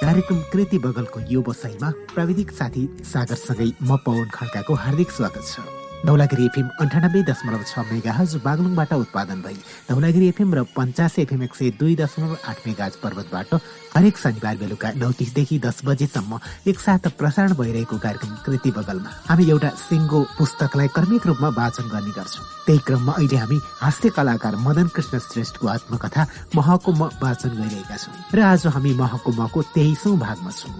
कार्यक्रम 0.03 0.39
कृति 0.51 0.77
बगलको 0.83 1.19
यो 1.31 1.41
बसाइमा 1.47 1.89
प्राविधिक 2.13 2.51
साथी 2.51 2.83
सागरसँगै 3.11 3.67
म 3.83 3.97
पवन 4.03 4.27
खड्काको 4.33 4.73
हार्दिक 4.83 5.11
स्वागत 5.11 5.47
छ। 5.47 5.82
धौलागिरी 6.05 6.45
एफएम 6.45 6.67
अन्ठानब्बे 6.83 7.21
दशमलव 7.23 7.61
छ 7.63 7.79
मेगा 7.91 8.11
हज 8.13 8.35
बागलुङबाट 8.43 8.93
उत्पादन 8.93 9.41
भई 9.41 9.55
धौलागिरी 9.89 10.27
एफएम 10.27 10.53
र 10.55 10.63
पञ्चासी 10.75 11.21
एफएम 11.21 11.43
एक 11.43 11.55
सय 11.55 11.69
दुई 11.79 11.95
दशमलव 11.95 12.37
आठ 12.43 12.67
मेगा 12.67 12.87
पर्वतबाट 13.03 13.53
हरेक 13.95 14.17
शनिबार 14.17 14.55
बेलुका 14.57 14.91
नौ 14.99 15.11
तिसदेखि 15.19 15.59
दस 15.63 15.79
बजेसम्म 15.85 16.39
एकसाथ 16.67 17.07
प्रसारण 17.19 17.53
भइरहेको 17.55 17.97
कार्यक्रम 18.03 18.35
कृति 18.45 18.71
बगलमा। 18.77 19.11
हामी 19.29 19.45
एउटा 19.49 19.69
सिङ्गो 19.79 20.19
पुस्तकलाई 20.37 20.87
क्रमिक 20.95 21.27
रूपमा 21.27 21.49
वाचन 21.59 21.87
गर्ने 21.93 22.11
गर्छौँ। 22.17 22.45
त्यही 22.65 22.79
क्रममा 22.87 23.13
अहिले 23.13 23.37
हामी 23.37 23.59
हास्य 23.83 24.09
कलाकार 24.17 24.55
मदन 24.67 24.87
कृष्ण 24.95 25.19
श्रेष्ठको 25.29 25.67
आत्मकथा 25.75 26.27
महको 26.55 26.91
म 26.99 27.09
वाचन 27.23 27.55
गरिरहेका 27.55 27.97
छौँ। 28.03 28.15
र 28.35 28.39
आज 28.51 28.67
हामी 28.75 28.93
महको 28.99 29.31
मको 29.39 29.61
तेइसौँ 29.71 30.17
भागमा 30.19 30.51
छौँ। 30.51 30.75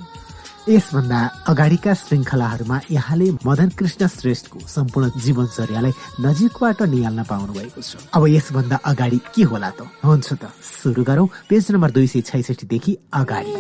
यसभन्दा 0.70 1.44
अगाडिका 1.48 1.94
श्रृङ्खलाहरूमा 1.94 2.80
यहाँले 2.92 3.32
मदन 3.46 3.70
कृष्ण 3.70 4.08
श्रेष्ठको 4.08 4.60
सम्पूर्ण 4.60 5.12
जीवनचर्यालाई 5.20 5.92
नजिकबाट 6.22 6.82
निहाल्न 6.82 7.24
पाउनु 7.24 7.54
भएको 7.54 7.82
छ। 7.82 7.96
अब 8.14 8.28
यसभन्दा 8.28 8.76
अगाडि 8.76 9.20
के 9.36 9.44
होला 9.44 9.70
त? 9.70 9.82
हुन्छ 10.06 10.34
त 10.34 10.44
सुरु 10.84 11.04
गरौँ। 11.04 11.28
पेज 11.50 11.72
नम्बर 11.72 11.92
दुई 11.92 12.08
सय 12.08 12.22
छैसठीदेखि 12.22 12.98
अगाडि। 13.14 13.54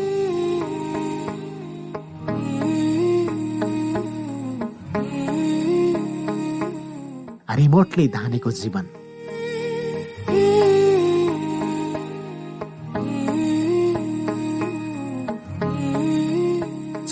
रिमोटले 7.59 8.07
धानेको 8.07 8.51
जीवन। 8.51 8.85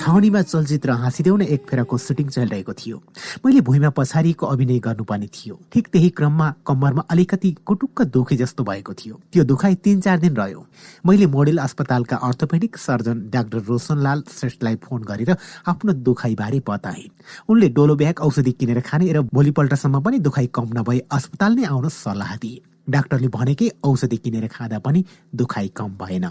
छाउनीमा 0.01 0.41
चलचित्र 0.41 0.91
हाँसिदेऊ 0.97 1.37
एक 1.45 1.65
फेरको 1.69 1.97
सुटिङ 1.97 2.27
चलिरहेको 2.27 2.73
थियो। 2.73 2.97
मैले 3.45 3.61
भुइँमा 3.61 3.89
पछाडिको 3.93 4.45
अभिनय 4.47 4.79
गर्नुपर्ने 4.81 5.27
थियो। 5.29 5.59
ठिक 5.71 5.87
त्यही 5.93 6.09
क्रममा 6.17 6.47
कम्मरमा 6.65 7.03
अलिकति 7.05 7.51
कुटुक्क 7.61 8.01
दुखे 8.09 8.35
जस्तो 8.35 8.63
भएको 8.65 8.93
थियो। 8.97 9.19
त्यो 9.29 9.43
दुखाइ 9.45 9.75
तिन 9.85 10.01
चार 10.01 10.17
दिन 10.19 10.35
रह्यो। 10.35 10.65
मैले 11.05 11.25
मोडेल 11.29 11.57
अस्पतालका 11.61 12.17
अर्थोपेडिक 12.17 12.77
सर्जन 12.77 13.29
डाक्टर 13.29 13.61
रोशनलाल 13.69 14.23
श्रेष्ठलाई 14.31 14.75
फोन 14.81 15.01
गरेर 15.05 15.35
आफ्नो 15.69 15.93
दुखाइबारे 16.01 16.61
बताए। 16.65 17.05
उनले 17.45 17.69
डोलो 17.69 17.95
ब्याग 17.95 18.25
औषधि 18.25 18.51
किनेर 18.57 18.81
खाने 18.81 19.13
र 19.13 19.21
भोलिपल्टसम्म 19.29 20.01
पनि 20.01 20.19
दुखाइ 20.19 20.47
कम 20.49 20.69
नभए 20.73 20.99
अस्पताल 21.13 21.51
नै 21.55 21.65
आउन 21.69 21.89
सल्लाह 21.93 22.35
दिए। 22.41 22.61
डाक्टरले 22.89 23.27
भनेकै 23.29 23.69
औषधि 23.85 24.17
किनेर 24.17 24.47
खाँदा 24.49 24.79
पनि 24.81 25.05
दुखाइ 25.35 25.67
कम 25.77 25.97
भएन। 26.01 26.25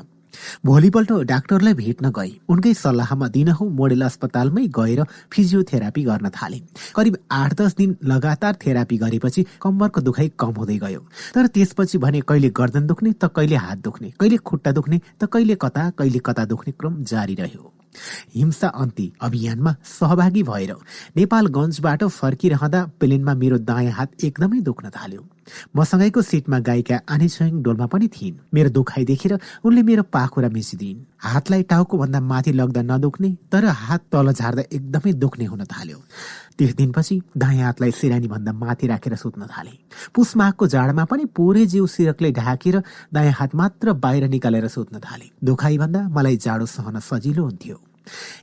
भोलिपल्ट 0.67 1.13
डाक्टरलाई 1.27 1.75
भेट्न 1.75 2.11
गए 2.11 2.31
उनकै 2.49 2.73
सल्लाहमा 2.75 3.29
दिनहौ 3.31 3.69
मोडेल 3.81 4.03
अस्पतालमै 4.03 4.67
गएर 4.79 5.03
फिजियोथेरापी 5.33 6.03
गर्न 6.05 6.29
थाले। 6.31 6.61
करिब 6.97 7.17
आठ 7.33 7.55
दस 7.61 7.75
दिन 7.77 7.97
लगातार 8.05 8.55
थेरापी 8.67 8.97
गरेपछि 8.99 9.47
कम्मरको 9.63 10.01
दुखाइ 10.01 10.31
कम 10.39 10.55
हुँदै 10.59 10.79
गयो। 10.79 11.01
तर 11.35 11.47
त्यसपछि 11.55 11.99
भने 11.99 12.21
कहिले 12.29 12.51
गर्दन 12.57 12.87
दुख्ने 12.87 13.13
त 13.13 13.33
कहिले 13.37 13.57
हात 13.57 13.79
दुख्ने 13.85 14.13
कहिले 14.21 14.37
खुट्टा 14.37 14.73
दुख्ने 14.73 15.01
त 15.21 15.31
कहिले 15.33 15.55
कता 15.61 15.91
कहिले 15.99 16.19
कता 16.25 16.45
दुख्ने 16.45 16.73
क्रम 16.81 17.03
जारी 17.05 17.35
रह्यो। 17.35 17.73
हिंसा 18.35 18.69
अन्ति 18.81 19.07
अभियानमा 19.21 19.75
सहभागी 19.85 20.43
भएर 20.43 20.75
नेपालगञ्जबाट 21.17 22.05
फर्किरहँदा 22.05 22.81
प्लेनमा 23.01 23.35
मेरो 23.35 23.59
दायाँ 23.67 23.93
हात 23.93 24.25
एकदमै 24.25 24.61
दुख्न 24.63 24.91
थाल्यो। 24.91 25.27
मसँगैको 25.77 26.23
सिटमा 26.23 26.59
गायिका 26.59 27.01
आनी 27.09 27.29
छोइङ 27.29 27.63
डोलमा 27.63 27.87
पनि 27.87 28.09
थिइन्। 28.09 28.37
मेरो 28.55 28.71
दुखाइ 28.71 29.05
देखेर 29.05 29.39
उनले 29.65 29.83
मेरो 29.83 30.03
पाखुरा 30.13 30.49
मिसिदिन् 30.49 31.05
हातलाई 31.25 31.63
टाउको 31.71 31.99
भन्दा 31.99 32.21
माथि 32.21 32.53
लग्दा 32.53 32.83
नदुख्ने 32.83 33.31
तर 33.53 33.65
हात 33.65 34.03
तल 34.13 34.33
झार्दा 34.33 34.63
एकदमै 34.73 35.13
दुख्ने 35.13 35.45
हुन 35.45 35.65
थाल्यो। 35.65 35.99
त्यस 36.59 36.75
दिनपछि 36.77 37.21
दायाँ 37.37 37.65
हातलाई 37.65 37.91
सिरानी 37.91 38.29
भन्दा 38.29 38.53
माथि 38.53 38.87
राखेर 38.87 39.15
सुत्न 39.17 39.47
थाले। 39.49 39.73
पुसमाघको 40.15 40.67
जाडमा 40.67 41.05
पनि 41.05 41.25
पुरै 41.37 41.67
जिउ 41.67 41.87
सिरकले 41.87 42.33
ढाकेर 42.33 42.83
दायाँ 43.13 43.33
हात 43.33 43.55
मात्र 43.55 43.93
बाहिर 43.93 44.29
निकालेर 44.29 44.69
सुत्न 44.69 44.99
थाले। 45.01 45.31
दुखाइ 45.45 45.79
भन्दा 45.79 46.09
मलाई 46.09 46.37
जाडो 46.37 46.67
सहन 46.67 46.99
सजिलो 47.01 47.45
हुन्थ्यो। 47.45 47.77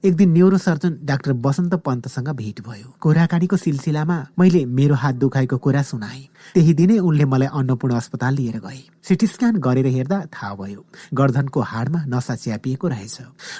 एक 0.05 0.15
दिन 0.15 0.31
न्युरो 0.31 0.57
सर्जन 0.57 0.97
डाक्टर 1.03 1.33
बसन्त 1.39 1.73
पन्तसँग 1.85 2.29
भेट 2.35 2.61
भयो। 2.61 2.93
कुराकानीको 3.01 3.57
सिलसिलामा 3.57 4.17
मैले 4.39 4.65
मेरो 4.67 4.95
हात 4.95 5.15
दुखाएको 5.15 5.57
कुरा 5.57 5.81
सुनाए। 5.83 6.21
त्यही 6.53 6.73
दिनै 6.73 6.97
उनले 6.99 7.25
मलाई 7.25 7.47
अन्नपूर्ण 7.53 7.95
अस्पताल 7.95 8.33
लिएर 8.35 8.57
गए। 8.59 8.81
सिटी 9.03 9.27
स्क्यान 9.27 9.55
गरेर 9.59 9.85
हेर्दा 9.87 10.19
थाहा 10.33 10.53
भयो 10.55 10.85
गर्दनको 11.13 11.61
हाडमा 11.61 12.03
नसा 12.07 12.35
च्यापिएको 12.37 12.87
रहेछ। 12.87 13.17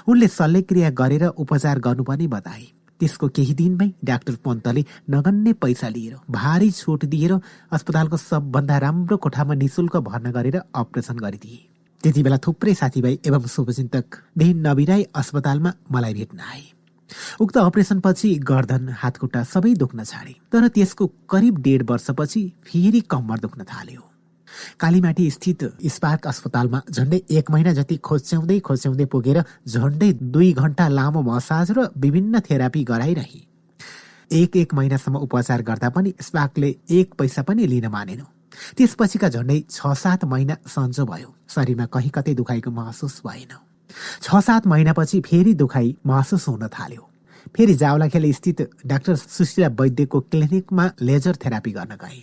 उनले 0.07 0.27
शल्यक्रिया 0.27 0.89
गरेर 0.91 1.25
उपचार 1.27 1.79
गर्नुपर्ने 1.79 2.27
बताए। 2.27 2.65
त्यसको 2.99 3.27
केही 3.29 3.53
दिनमै 3.53 3.87
डाक्टर 4.03 4.35
पन्तले 4.45 4.83
नगन्ने 5.09 5.53
पैसा 5.53 5.87
लिएर 5.87 6.15
भारी 6.31 6.69
छुट 6.71 7.05
दिएर 7.05 7.33
अस्पतालको 7.71 8.17
सबभन्दा 8.17 8.77
राम्रो 8.77 9.17
कोठामा 9.17 9.53
निशुल्क 9.53 9.97
भर्ना 10.01 10.31
गरेर 10.31 10.61
अपरेसन 10.75 11.17
गरिदिए। 11.17 11.76
त्यति 12.03 12.23
बेला 12.23 12.37
थुप्रै 12.37 12.73
साथीभाइ 12.73 13.17
एवं 13.25 13.47
शुभचिन्तक 13.47 14.15
दिन 14.37 14.67
नबिराई 14.67 15.03
अस्पतालमा 15.15 15.71
मलाई 15.91 16.13
भेट्न 16.13 16.39
आए। 16.41 16.63
उक्त 17.41 17.57
अपरेसनपछि 17.57 18.33
गर्दन 18.43 18.89
हातखुट्टा 19.01 19.43
सबै 19.45 19.73
दुख्न 19.75 20.03
छाडे 20.03 20.35
तर 20.51 20.67
त्यसको 20.75 21.05
करिब 21.29 21.57
डेढ 21.61 21.89
वर्षपछि 21.89 22.41
फेरि 22.65 23.01
कम्मर 23.09 23.39
दुख्न 23.39 23.63
थाल्यो। 23.63 24.01
कालीमाटी 24.79 25.29
स्थित 25.31 25.63
स्पार्क 25.87 26.27
अस्पतालमा 26.27 26.81
झण्डै 26.91 27.19
एक 27.31 27.51
महिना 27.51 27.73
जति 27.73 27.97
खोच्याउँदै 27.97 28.59
खोच्याउँदै 28.59 29.05
पुगेर 29.05 29.41
झण्डै 29.67 30.11
दुई 30.13 30.51
घण्टा 30.53 30.87
लामो 30.89 31.21
मसाज 31.23 31.71
र 31.71 31.87
विभिन्न 31.97 32.39
थेरापी 32.39 32.83
गराइरहे। 32.83 33.41
एक 34.37 34.57
एक 34.57 34.73
महिनासम्म 34.73 35.17
उपचार 35.17 35.61
गर्दा 35.63 35.89
पनि 35.89 36.13
स्पार्कले 36.21 36.75
एक 36.91 37.13
पैसा 37.19 37.41
पनि 37.41 37.67
लिन 37.67 37.87
मानेन। 37.87 38.21
त्यसपछिका 38.77 39.29
झण्डै 39.29 39.59
छ 39.69 39.93
सात 39.95 40.25
महिना 40.25 40.55
सन्चो 40.67 41.05
भयो। 41.05 41.33
शरीरमा 41.49 41.85
कहीँ 41.85 42.11
कतै 42.15 42.33
दुखाइको 42.33 42.71
महसुस 42.71 43.21
भएन। 43.27 43.53
छ 44.21 44.39
सात 44.41 44.67
महिनापछि 44.67 45.21
फेरि 45.21 45.53
दुखाइ 45.53 45.95
महसुस 46.05 46.47
हुन 46.47 46.67
थाल्यो। 46.67 47.03
फेरि 47.55 47.73
जावलाखेल 47.73 48.31
स्थित 48.33 48.61
डाक्टर 48.85 49.15
सुशीला 49.15 49.67
वैद्यको 49.79 50.19
क्लिनिकमा 50.19 50.89
लेजर 51.01 51.35
थेरापी 51.45 51.71
गर्न 51.71 51.95
गए। 51.95 52.19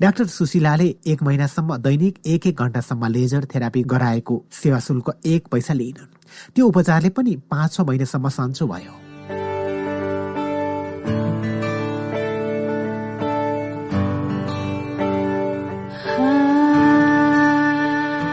डाक्टर 0.00 0.26
सुशीलाले 0.28 0.94
एक 1.06 1.22
महिनासम्म 1.22 1.76
दैनिक 1.76 2.18
एक 2.26 2.46
एक 2.46 2.62
घण्टासम्म 2.62 3.06
लेजर 3.08 3.44
थेरापी 3.54 3.82
गराएको 3.82 4.42
सेवा 4.52 4.78
शुल्क 4.78 5.10
एक 5.26 5.48
पैसा 5.48 5.74
लिइनन्। 5.74 6.14
त्यो 6.54 6.66
उपचारले 6.66 7.08
पनि 7.10 7.36
पाँच 7.50 7.72
छ 7.72 7.80
महिनासम्म 7.80 8.28
सन्चो 8.28 8.66
भयो। 8.66 9.09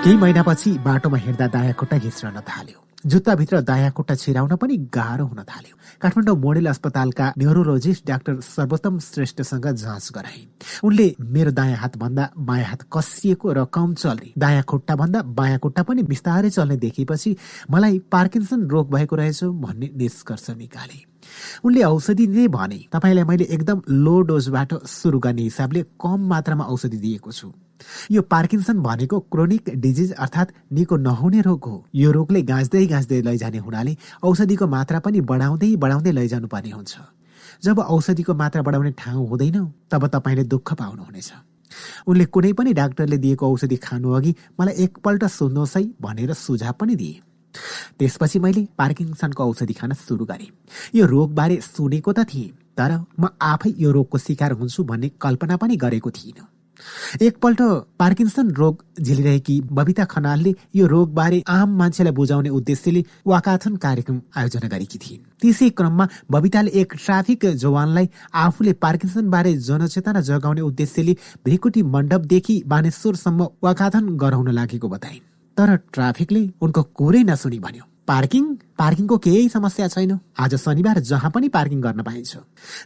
केही 0.08 0.18
महिनापछि 0.18 0.72
बाटोमा 0.80 1.18
हिँड्दा 1.18 1.48
दायाँ 1.52 1.74
खुट्टा 1.76 1.98
थाल्यो। 2.48 2.80
जुत्ताभित्र 3.11 3.60
दायाँ 3.61 3.92
खुट्टा 3.92 4.16
छिराउन 4.16 4.56
पनि 4.56 4.77
गाह्रो 4.88 5.26
हुन 5.27 5.44
थाल्यो। 5.44 5.76
काठमाडौँ 6.02 6.36
मोडेल 6.40 6.68
अस्पतालका 6.68 7.26
न्युरोलोजिस्ट 7.38 8.08
डाक्टर 8.08 8.40
सर्वोत्तम 8.40 9.00
श्रेष्ठसँग 9.03 9.68
जाँच 9.68 10.10
गराए। 10.16 10.40
उनले 10.88 11.08
मेरो 11.19 11.52
दायाँ 11.52 11.77
हात 11.77 11.98
भन्दा 11.98 12.30
बायाँ 12.40 12.68
हात 12.68 12.88
कसिएको 12.88 13.52
र 13.52 13.66
कम 13.68 13.94
चल्ने 14.00 14.32
दायाँ 14.40 14.64
खुट्टा 14.64 14.95
भन्दा 14.95 15.22
बायाँ 15.27 15.60
खुट्टा 15.60 15.84
पनि 15.84 16.03
बिस्तारै 16.08 16.50
चल्ने 16.56 16.77
देखेपछि 16.88 17.36
मलाई 17.72 18.00
पार्किन्सन 18.08 18.68
रोग 18.72 18.95
भएको 18.95 19.16
रहेछ 19.16 19.44
भन्ने 19.44 19.92
निष्कर्ष 19.92 20.50
निकाले। 20.56 21.03
उनले 21.68 21.84
औषधि 21.84 22.27
नै 22.32 22.48
भने 22.48 22.80
तपाईँलाई 22.95 23.24
मैले 23.27 23.44
एकदम 23.44 23.82
लो 23.92 24.19
डोजबाट 24.24 24.74
सुरु 24.88 25.19
गर्ने 25.19 25.42
हिसाबले 25.52 25.84
कम 26.00 26.27
मात्रामा 26.32 26.64
औषधि 26.64 26.98
दिएको 26.98 27.32
छु। 27.32 27.52
यो 28.11 28.22
पार्किन्सन 28.23 28.80
भनेको 28.80 29.19
क्रोनिक 29.31 29.69
डिजिज 29.75 30.11
अर्थात् 30.14 30.51
निको 30.73 30.97
नहुने 30.97 31.41
रोग 31.41 31.65
हो। 31.65 31.85
यो 31.95 32.11
रोगले 32.11 32.41
गाँच्दै 32.43 32.85
गाँच्दै 32.88 33.22
लैजाने 33.22 33.57
हुनाले 33.57 33.95
औषधिको 34.23 34.67
मात्रा 34.67 34.99
पनि 34.99 35.22
बढाउँदै 35.22 35.75
बढाउँदै 35.75 36.11
लैजानु 36.11 36.47
पर्ने 36.47 36.72
हुन्छ। 36.72 36.93
जब 37.64 37.80
औषधिको 37.80 38.33
मात्रा 38.33 38.61
बढाउने 38.61 38.91
ठाउँ 38.97 39.27
हुँदैन 39.30 39.65
तब 39.91 40.07
तपाईँले 40.07 40.43
दुःख 40.43 40.73
पाउनुहुनेछ। 40.73 41.31
उनले 42.07 42.25
कुनै 42.25 42.51
पनि 42.53 42.73
डाक्टरले 42.73 43.17
दिएको 43.17 43.51
औषधि 43.53 43.75
खानु 43.77 44.11
अघि 44.11 44.35
मलाई 44.59 44.73
एकपल्ट 44.83 45.23
सोध्नुहोस् 45.30 45.77
है 45.77 45.83
भनेर 46.01 46.33
सुझाव 46.33 46.73
पनि 46.80 46.95
दिए। 46.95 47.19
त्यसपछि 47.99 48.39
मैले 48.39 48.67
पार्किङसनको 48.77 49.43
औषधि 49.43 49.73
खान 49.73 49.93
सुरु 49.93 50.25
गरेँ। 50.25 50.51
यो 50.95 51.06
रोगबारे 51.06 51.59
सुनेको 51.61 52.14
त 52.14 52.25
थिएँ 52.25 52.51
तर 52.77 52.91
म 53.19 53.27
आफै 53.41 53.73
यो 53.77 53.91
रोगको 53.91 54.17
शिकार 54.17 54.51
हुन्छु 54.51 54.83
भन्ने 54.83 55.09
कल्पना 55.22 55.57
पनि 55.57 55.75
गरेको 55.77 56.09
थिइनँ। 56.11 56.57
एकपल्ट 57.22 57.61
पार्किन्सन 57.99 58.51
रोग 58.51 58.83
झेलिरहेकी 59.01 59.59
बबिता 59.72 60.06
खनालले 60.06 60.53
यो 60.75 60.88
रोगबारे 60.88 61.43
आम 61.47 61.77
मान्छेलाई 61.77 62.14
बुझाउने 62.14 62.49
उद्देश्यले 62.49 63.03
वाकाथन 63.27 63.75
कार्यक्रम 63.75 64.22
आयोजना 64.38 64.67
गरेकी 64.67 64.97
थिइन्। 64.97 65.23
त्यसै 65.41 65.69
क्रममा 65.69 66.07
बबिताले 66.31 66.72
एक 66.81 66.93
ट्राफिक 67.06 67.45
जवानलाई 67.56 68.09
आफूले 68.35 68.73
पार्किन्सन 68.73 69.30
बारे 69.30 69.56
जनचेतना 69.57 70.22
जगाउने 70.22 70.61
उद्देश्यले 70.61 71.14
भ्रिकुटी 71.45 71.81
मण्डपदेखि 71.83 72.61
बानेश्वरसम्म 72.67 73.47
वाकाथन 73.64 74.15
गराउन 74.17 74.49
लागेको 74.51 74.88
बताइन्। 74.89 75.25
तर 75.57 75.75
ट्राफिकले 75.93 76.41
उनको 76.61 76.83
कुरै 76.97 77.23
नसुनी 77.23 77.59
भन्यो। 77.59 77.83
पार्किङ? 78.08 78.44
पार्किङको 78.80 79.18
केही 79.18 79.50
समस्या 79.50 79.88
छैन। 79.88 80.19
आज 80.40 80.56
शनिबार 80.56 81.00
जहाँ 81.03 81.32
पनि 81.32 81.48
पार्किङ 81.50 81.82
गर्न 81.82 82.02
पाइन्छ। 82.03 82.38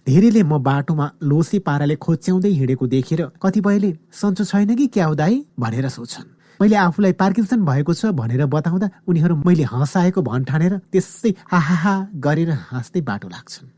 धेरैले 0.08 0.42
म 0.44 0.58
बाटोमा 0.58 1.06
लोसे 1.22 1.60
पाराले 1.62 1.96
खोच्याउँदै 1.96 2.50
हिँडेको 2.50 2.88
देखेर 2.88 3.22
कतिपयले 3.38 3.92
सन्चो 4.12 4.44
छैन 4.44 4.76
कि 4.76 4.88
क्या 4.88 5.14
दाई 5.14 5.46
भनेर 5.60 5.90
सोच्छन् 5.90 6.30
मैले 6.60 6.76
आफूलाई 6.76 7.14
पार्किन्सन 7.22 7.60
भएको 7.66 7.94
छ 7.94 8.06
भनेर 8.18 8.46
बताउँदा 8.50 8.88
उनीहरू 9.06 9.36
मैले 9.46 9.64
हँसाएको 9.70 10.22
भन्ठानेर 10.22 10.74
त्यसै 10.90 11.34
हाहा 11.46 11.96
गरेर 12.18 12.52
हाँस्दै 12.74 13.02
बाटो 13.02 13.28
लाग्छन्। 13.30 13.70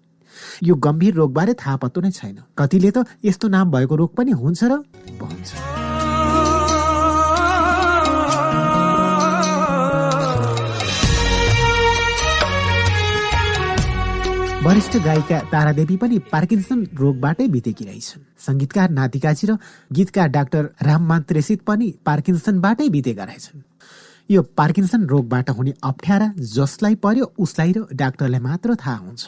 यो 0.63 0.75
गम्भीर 0.75 1.13
रोगबारे 1.13 1.53
थाहा 1.59 1.75
पत्तो 1.83 2.01
नै 2.01 2.11
छैन। 2.11 2.39
कतिले 2.57 2.91
त 2.95 3.03
यस्तो 3.19 3.47
नाम 3.51 3.71
भएको 3.71 3.95
रोग 3.95 4.11
पनि 4.15 4.31
हुन्छ 4.31 4.63
र? 4.63 4.79
भन्छ 5.19 5.82
वरिष्ठ 14.63 14.95
गायिका 15.03 15.39
तारादेवी 15.51 15.95
पनि 15.99 16.17
पार्किन्सन 16.31 16.79
रोगबाटै 16.95 17.47
बितेकी 17.51 17.85
रहेछन्। 17.85 18.21
सङ्गीतकार 18.39 18.89
नातिकाजी 18.89 19.47
र 19.47 19.55
गीतकार 19.91 20.27
डाक्टर 20.29 20.63
राम 20.79 21.03
मान्त्रेसित 21.03 21.61
पनि 21.67 21.87
पार्किन्सनबाटै 22.05 22.87
बितेका 22.89 23.23
रहेछन्। 23.23 23.59
यो 24.29 24.41
पार्किन्सन 24.55 25.01
रोगबाट 25.03 25.49
हुने 25.49 25.73
अप्ठ्यारा 25.83 26.27
जसलाई 26.55 26.95
पर्यो 26.95 27.25
उसलाई 27.35 27.71
र 27.75 27.79
डाक्टरलाई 27.91 28.39
मात्र 28.39 28.75
थाहा 28.79 28.97
हुन्छ। 29.03 29.23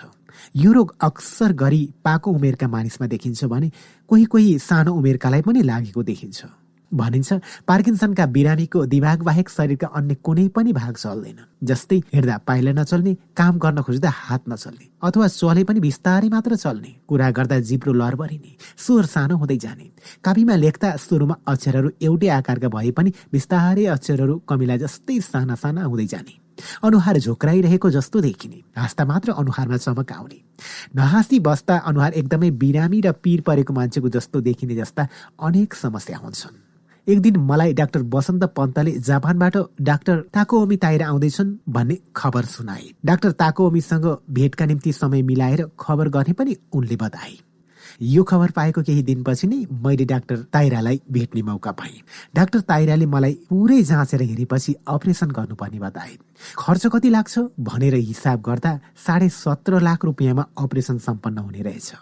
यो 0.55 0.71
रोग 0.71 0.95
अक्सर 1.03 1.51
गरी 1.51 1.83
पाको 1.99 2.31
उमेरका 2.31 2.67
मानिसमा 2.67 3.07
देखिन्छ 3.07 3.43
भने 3.43 3.71
कोही 4.07 4.25
कोही 4.31 4.59
सानो 4.59 4.91
उमेरकालाई 4.95 5.41
पनि 5.41 5.61
लागेको 5.61 6.03
देखिन्छ। 6.03 6.39
भनिन्छ 6.93 7.33
पार्किन्सनका 7.67 8.25
बिरामीको 8.25 8.85
दिमाग 8.85 9.23
बाहेक 9.23 9.49
शरीरका 9.49 9.87
अन्य 9.87 10.15
कुनै 10.15 10.47
पनि 10.55 10.73
भाग 10.73 10.95
चल्दैन। 10.95 11.39
जस्तै 11.63 11.97
हिँड्दा 12.13 12.37
पाइला 12.47 12.71
नचल्ने 12.71 13.13
काम 13.37 13.57
गर्न 13.57 13.81
खोज्दा 13.81 14.09
हात 14.09 14.43
नचल्ने 14.49 14.85
अथवा 15.03 15.27
चले 15.27 15.63
पनि 15.63 15.79
बिस्तारै 15.79 16.29
मात्र 16.29 16.55
चल्ने 16.55 16.91
कुरा 17.07 17.29
गर्दा 17.31 17.59
जिब्रो 17.59 17.93
लरबरिने 17.93 18.55
स्वर 18.77 19.05
सानो 19.05 19.35
हुँदै 19.37 19.57
जाने। 19.57 19.91
कापीमा 20.23 20.55
लेख्दा 20.55 20.95
सुरुमा 20.97 21.35
अक्षरहरू 21.47 21.89
एउटै 22.01 22.29
आकारका 22.37 22.69
भए 22.69 22.91
पनि 22.91 23.13
बिस्तारै 23.31 23.85
अक्षरहरू 23.91 24.35
कमिला 24.49 24.77
जस्तै 24.77 25.19
साना 25.21 25.55
साना 25.55 25.83
हुँदै 25.83 26.07
जाने। 26.07 26.33
अनुहार 26.83 27.17
झोक्राइरहेको 27.19 27.89
जस्तो 27.91 28.19
देखिने 28.21 28.59
हाँस्दा 28.77 29.05
मात्र 29.05 29.31
अनुहारमा 29.35 29.77
चमक 29.77 30.11
आउने। 30.11 30.39
नहाँसी 30.95 31.39
बस्दा 31.39 31.75
अनुहार 31.83 32.13
एकदमै 32.13 32.51
बिरामी 32.61 33.01
र 33.01 33.11
पीर 33.11 33.41
परेको 33.41 33.73
मान्छेको 33.73 34.09
जस्तो 34.09 34.41
देखिने 34.41 34.75
जस्ता 34.75 35.07
अनेक 35.43 35.73
समस्या 35.75 36.17
हुन्छन्। 36.17 36.64
एक 37.07 37.21
दिन 37.21 37.35
मलाई 37.37 37.73
डाक्टर 37.73 38.03
बसन्त 38.03 38.43
पन्तले 38.43 38.91
जापानबाट 38.91 39.57
डाक्टर 39.81 40.19
ताकोमी 40.33 40.77
ताएर 40.77 41.01
आउँदैछन् 41.03 41.53
भन्ने 41.69 41.97
खबर 42.15 42.45
सुनाए। 42.45 42.89
डाक्टर 43.05 43.31
ताकोमीसँग 43.31 44.05
भेटका 44.29 44.65
निम्ति 44.65 44.93
समय 44.93 45.21
मिलाएर 45.21 45.65
खबर 45.79 46.09
गर्ने 46.09 46.33
पनि 46.33 46.55
उनले 46.73 46.95
बताए। 46.95 47.37
यो 48.01 48.23
खबर 48.23 48.51
पाएको 48.51 48.81
केही 48.81 49.03
दिनपछि 49.03 49.47
नै 49.47 49.65
मैले 49.83 50.05
डाक्टर 50.05 50.37
ताइरालाई 50.53 51.01
भेट्ने 51.11 51.41
मौका 51.41 51.71
पाएँ। 51.71 52.01
डाक्टर 52.35 52.59
ताइराले 52.61 53.05
मलाई 53.05 53.33
पुरै 53.49 53.81
जाँचेर 53.83 54.21
हेरेपछि 54.21 54.75
अपरेसन 54.87 55.31
गर्नुपर्ने 55.31 55.79
बताए। 55.79 56.17
खर्च 56.59 56.85
कति 56.87 57.09
लाग्छ 57.09 57.39
भनेर 57.59 57.95
हिसाब 57.95 58.41
गर्दा 58.41 58.79
साढे 58.97 59.29
सत्र 59.29 59.79
लाख 59.81 60.05
रुपियाँमा 60.05 60.45
अपरेसन 60.57 60.97
सम्पन्न 60.97 61.37
हुने 61.37 61.61
रहेछ। 61.61 61.93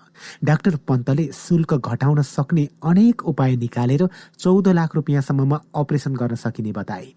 डाक्टर 0.43 0.75
पन्तले 0.87 1.29
शुल्क 1.33 1.73
घटाउन 1.75 2.21
सक्ने 2.21 2.67
अनेक 2.83 3.25
उपाय 3.25 3.55
निकालेर 3.55 4.07
चौध 4.39 4.67
लाख 4.69 4.95
रुपियाँसम्ममा 4.95 5.61
अपरेसन 5.75 6.15
गर्न 6.15 6.35
सकिने 6.35 6.71
बताए। 6.71 7.13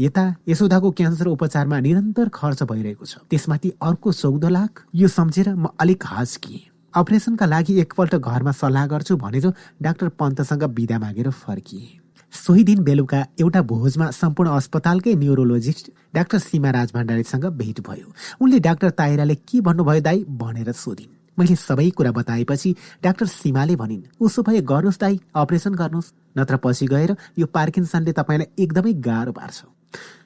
यता 0.00 0.22
यशोदाको 0.48 0.90
क्यान्सर 0.90 1.26
उपचारमा 1.26 1.80
निरन्तर 1.80 2.28
खर्च 2.28 2.62
भइरहेको 2.62 3.04
छ। 3.04 3.18
त्यसमाथि 3.30 3.72
अर्को 3.82 4.12
चौध 4.12 4.44
लाख 4.46 4.84
यो 4.94 5.08
सम्झेर 5.08 5.54
म 5.54 5.68
अलिक 5.80 6.04
हस्किएँ। 6.06 6.75
अपरेसनका 6.96 7.46
लागि 7.46 7.74
एकपल्ट 7.80 8.14
घरमा 8.16 8.52
सल्लाह 8.52 8.86
गर्छु 8.86 9.16
भनेर 9.16 9.52
डाक्टर 9.82 10.08
पन्तसँग 10.16 10.62
बिदा 10.76 10.98
मागेर 10.98 11.28
फर्किए। 11.30 11.98
सोही 12.32 12.62
दिन 12.64 12.82
बेलुका 12.84 13.20
एउटा 13.40 13.62
भोजमा 13.62 14.10
सम्पूर्ण 14.12 14.50
अस्पतालकै 14.50 15.14
न्युरोलोजिस्ट 15.14 15.90
डाक्टर 16.14 16.38
सीमा 16.38 16.70
राज 16.70 16.92
भण्डारीसँग 16.94 17.44
भेट 17.60 17.80
भयो। 17.80 18.12
उनले 18.40 18.60
डाक्टर 18.60 18.90
ताइराले 18.96 19.34
के 19.44 19.60
भन्नुभयो 19.60 20.00
दाई 20.00 20.24
भनेर 20.40 20.72
सोधिन्। 20.74 21.12
मैले 21.38 21.56
सबै 21.58 21.88
कुरा 21.90 22.12
बताएपछि 22.16 22.74
डाक्टर 23.04 23.26
सीमाले 23.28 23.76
भनिन् 23.76 24.02
उसो 24.20 24.42
भए 24.42 24.60
गर्नुहोस् 24.64 25.00
दाई 25.00 25.20
अपरेसन 25.36 25.74
गर्नुहोस् 25.74 26.12
नत्र 26.38 26.56
पछि 26.64 26.86
गएर 26.86 27.16
यो 27.38 27.46
पार्किन्सनले 27.52 28.12
तपाईँलाई 28.12 28.64
एकदमै 28.64 28.92
गाह्रो 29.04 29.32
पार्छ। 29.32 29.62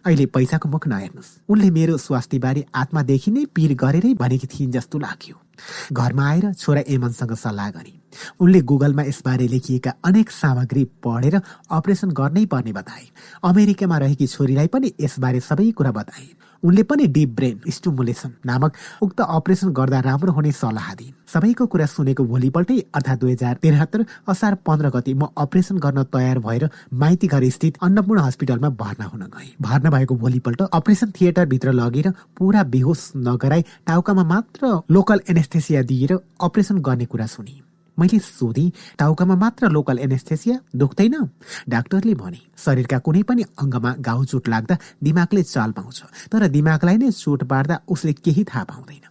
अहिले 0.07 0.27
पैसाको 0.27 0.69
मुख 0.69 0.87
नहेर्नुहोस्। 0.87 1.37
उनले 1.49 1.71
मेरो 1.71 1.97
स्वास्थ्यबारे 1.99 2.65
आत्मादेखि 2.75 3.31
नै 3.31 3.45
पिर 3.55 3.75
गरेरै 3.75 4.15
भनेकी 4.15 4.47
थिइन् 4.47 4.73
जस्तो 4.73 4.99
लाग्यो। 4.99 5.35
घरमा 5.93 6.29
आएर 6.29 6.53
छोरा 6.53 6.83
एमनसँग 6.89 7.35
सल्लाह 7.35 7.71
गरे। 7.71 7.93
उनले 8.41 8.61
गुगलमा 8.61 9.03
यसबारे 9.03 9.49
लेखिएका 9.49 9.93
अनेक 10.05 10.31
सामग्री 10.31 10.85
पढेर 10.85 11.41
अपरेसन 11.71 12.11
गर्नै 12.11 12.47
पर्ने 12.47 12.73
बताए। 12.73 13.07
अमेरिकामा 13.45 13.99
रहेकी 13.99 14.27
छोरीलाई 14.27 14.67
पनि 14.67 14.93
यसबारे 15.01 15.41
सबै 15.41 15.71
कुरा 15.71 15.91
बताए। 15.91 16.29
उनले 16.63 16.83
पनि 16.83 17.07
डिप 17.07 17.31
ब्रेन 17.37 17.71
स्टुमुलेसन 17.71 18.33
नामक 18.47 18.73
उक्त 19.03 19.21
अपरेसन 19.21 19.69
गर्दा 19.73 20.01
राम्रो 20.01 20.33
हुने 20.33 20.53
सल्लाह 20.53 20.95
दिइन्। 20.95 21.15
सबैको 21.33 21.67
कुरा 21.67 21.87
सुनेको 21.87 22.25
भोलिपल्टै 22.25 22.79
अर्थात् 22.95 23.21
दुई 23.21 23.33
हजार 23.33 23.55
त्रिहत्तर 23.63 24.05
असार 24.29 24.55
पन्ध्र 24.67 24.91
गति 24.91 25.15
म 25.15 25.29
अपरेसन 25.39 25.79
गर्न 25.79 26.03
तयार 26.13 26.39
भएर 26.39 26.69
माइती 26.93 27.27
घर 27.27 27.49
स्थित 27.51 27.79
अन्नपूर्ण 27.83 28.21
हस्पिटलमा 28.21 28.69
भर्ना 28.83 29.07
हुन 29.07 29.23
गए। 29.31 29.49
भर्ना 29.63 29.91
भएको 29.91 30.15
भोलिपल्ट 30.17 30.63
अपरेसन 30.73 31.13
थिएटर 31.21 31.47
भित्र 31.47 31.73
लगेर 31.73 32.11
पुरा 32.39 32.63
बेहोस 32.75 33.11
नगराई 33.17 33.65
टाउकामा 33.87 34.25
मात्र 34.27 34.81
लोकल 34.91 35.21
एनेस्थेसिया 35.31 35.83
दिएर 35.83 36.19
अपरेसन 36.43 36.79
गर्ने 36.83 37.05
कुरा 37.07 37.27
सुने 37.27 37.61
मैले 37.99 38.19
सोधेँ 38.19 38.71
टाउकामा 38.99 39.35
मात्र 39.35 39.69
लोकल 39.71 39.99
एनेस्थेसिया 39.99 40.57
दुख्दैन। 40.77 41.15
डाक्टरले 41.69 42.15
भने 42.15 42.41
शरीरका 42.57 42.99
कुनै 42.99 43.23
पनि 43.23 43.43
अङ्गमा 43.59 43.95
घाउ 44.01 44.25
चोट 44.25 44.49
लाग्दा 44.49 44.79
दिमागले 45.03 45.43
चाल 45.45 45.71
पाउँछ 45.73 46.03
तर 46.33 46.47
दिमागलाई 46.49 46.97
नै 46.97 47.11
चोट 47.13 47.45
पार्दा 47.45 47.81
उसले 47.89 48.13
केही 48.25 48.45
थाहा 48.45 48.65
पाउँदैन। 48.65 49.05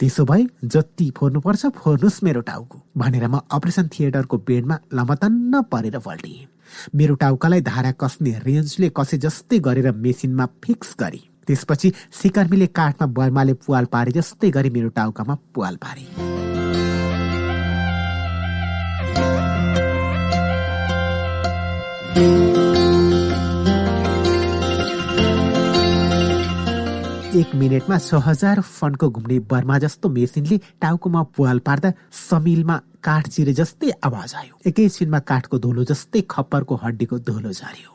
त्यसो 0.00 0.24
भए 0.24 0.46
जति 0.64 1.10
फोर्नुपर्छ 1.16 1.66
फोर्नुहोस् 1.74 2.22
मेरो 2.24 2.40
टाउको 2.42 2.78
भनेर 2.98 3.26
म 3.28 3.40
अपरेसन 3.50 3.88
थिएटरको 3.88 4.36
बेडमा 4.38 4.78
लमतन्न 4.92 5.62
परेर 5.70 5.98
पल्टिएँ 5.98 6.46
मेरो 6.94 7.14
टाउकालाई 7.14 7.60
धारा 7.60 7.92
कस्ने 7.94 8.32
रेन्जले 8.42 8.88
कसे 8.90 9.18
जस्तै 9.18 9.58
गरेर 9.60 9.92
मेसिनमा 9.94 10.46
फिक्स 10.64 10.94
गरे। 11.00 11.20
त्यसपछि 11.46 11.92
सिकर्मीले 12.12 12.66
काठमा 12.74 13.06
बर्माले 13.06 13.54
पुवाल 13.62 13.84
पारे 13.92 14.12
जस्तै 14.12 14.50
गरी 14.50 14.70
मेरो 14.70 14.88
टाउकामा 14.96 15.34
पुवाल 15.54 15.76
पारे। 15.76 16.04
एक 27.36 27.54
मिनटमा 27.54 27.96
छ 27.98 28.18
हजार 28.24 28.60
फन्डको 28.60 29.08
घुम्ने 29.10 29.38
बर्मा 29.50 29.78
जस्तो 29.78 30.08
मेसिनले 30.08 30.58
टाउकोमा 30.80 31.22
पुवाल 31.34 31.58
पार्दा 31.66 31.90
समिलमा 32.18 32.76
काठ 33.04 33.28
चिरे 33.28 33.52
जस्तै 33.60 33.90
आवाज 34.04 34.34
आयो। 34.34 34.54
एकैछिनमा 34.66 35.18
काठको 35.30 35.58
धुलो 35.58 35.84
जस्तै 35.90 36.20
खप्परको 36.30 36.74
हड्डीको 36.84 37.18
धुलो 37.26 37.52
झर्यो 37.52 37.93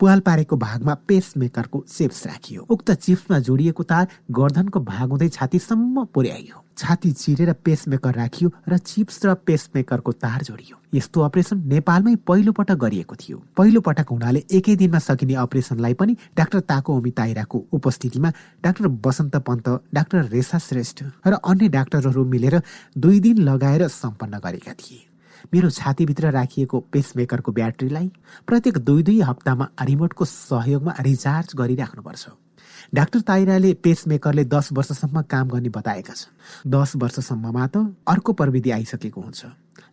पुवाल 0.00 0.20
पारेको 0.20 0.56
भागमा 0.58 0.94
पेस 1.08 1.32
मेकरको 1.36 1.84
चिप्स 1.88 2.26
राखियो। 2.26 2.66
उक्त 2.68 2.90
चिप्समा 2.92 3.38
जोडिएको 3.40 3.82
तार 3.82 4.06
गर्दनको 4.30 4.80
भाग 4.82 5.08
हुँदै 5.10 5.28
छातीसम्म 5.28 6.04
पुर्याइयो। 6.14 6.64
छाती 6.78 7.10
चिरेर 7.12 7.52
पेसमेकर 7.64 8.14
राखियो 8.14 8.50
र 8.68 8.76
चिप्स 8.78 9.24
र 9.26 9.34
पेसमेकरको 9.34 10.12
तार 10.14 10.42
जोडियो। 10.42 10.76
यस्तो 10.94 11.20
अपरेसन 11.20 11.62
नेपालमै 11.66 12.14
पहिलो 12.22 12.52
पटक 12.54 12.78
गरिएको 12.78 13.14
थियो। 13.18 13.38
पहिलो 13.56 13.80
पटक 13.82 14.06
हुनाले 14.10 14.44
एकै 14.46 14.76
दिनमा 14.76 14.98
सकिने 14.98 15.34
अपरेसनलाई 15.42 15.94
पनि 15.98 16.16
डाक्टर 16.38 16.60
ताको 16.70 16.96
ओमी 16.96 17.10
ताइराको 17.18 17.58
उपस्थितिमा 17.72 18.30
डाक्टर 18.62 18.88
बसन्त 19.04 19.36
पन्त 19.42 19.68
डाक्टर 19.90 20.24
रेसा 20.30 20.58
श्रेष्ठ 20.60 21.02
र 21.26 21.42
अन्य 21.42 21.68
डाक्टरहरू 21.68 22.24
मिलेर 22.24 22.62
दुई 22.94 23.20
दिन 23.20 23.42
लगाएर 23.42 23.88
सम्पन्न 23.90 24.38
गरेका 24.38 24.72
थिए। 24.72 25.07
मेरो 25.54 25.70
छातीभित्र 25.70 26.30
राखिएको 26.32 26.80
पेसमेकरको 26.92 27.52
ब्याट्रीलाई 27.52 28.10
प्रत्येक 28.46 28.78
दुई 28.78 29.02
दुई 29.02 29.20
हप्तामा 29.20 29.66
रिमोटको 29.82 30.24
सहयोगमा 30.24 30.92
रिचार्ज 31.00 31.48
गरिराख्नुपर्छ। 31.56 32.24
डाक्टर 32.94 33.20
ताइराले 33.20 33.72
पेसमेकरले 33.74 34.44
दस 34.46 34.68
वर्षसम्म 34.72 35.22
काम 35.26 35.48
गर्ने 35.48 35.68
बताएका 35.68 36.14
छन्। 36.14 36.70
दस 36.70 36.92
वर्षसम्ममा 36.96 37.66
त 37.66 37.76
अर्को 38.06 38.32
प्रविधि 38.32 38.70
आइसकेको 38.70 39.20
हुन्छ। 39.20 39.42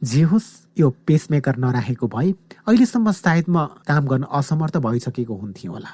जे 0.03 0.22
होस् 0.22 0.49
यो 0.78 0.90
पेसमेकर 1.08 1.56
नराखेको 1.58 2.08
भए 2.08 2.31
अहिलेसम्म 2.67 3.11
सायद 3.11 3.45
म 3.49 3.65
काम 3.88 4.03
गर्न 4.06 4.24
असमर्थ 4.29 4.78
भइसकेको 4.78 5.35
हुन्थ्यो 5.35 5.72
होला। 5.72 5.92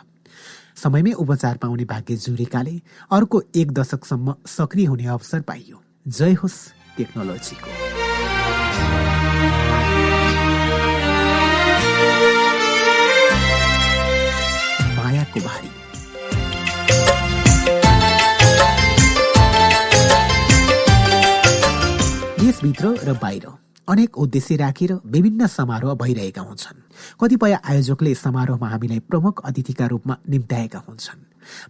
समयमै 0.75 1.11
उपचार 1.13 1.57
पाउने 1.57 1.85
भाग्य 1.85 2.15
जुरेकाले 2.17 2.75
अर्को 3.11 3.41
एक 3.55 3.71
दशकसम्म 3.71 4.35
सक्रिय 4.47 4.85
हुने 4.85 5.05
अवसर 5.05 5.41
पाइयो। 5.41 5.77
जय 6.07 6.33
होस् 6.33 6.59
टेक्नोलोजीको। 6.97 7.69
देशभित्र 22.61 23.09
र 23.09 23.13
बाहिर 23.17 23.45
अनेक 23.87 24.17
उद्देश्य 24.17 24.55
राखेर 24.55 24.93
विभिन्न 25.05 25.47
समारोह 25.47 25.93
भइरहेका 25.97 26.41
हुन्छन्। 26.41 26.77
कतिपय 27.17 27.53
आयोजकले 27.53 28.13
समारोहमा 28.15 28.67
हामीलाई 28.69 28.99
प्रमुख 29.09 29.41
अतिथिका 29.45 29.85
रूपमा 29.87 30.17
निम्त्याएका 30.29 30.79
हुन्छन्। 30.87 31.25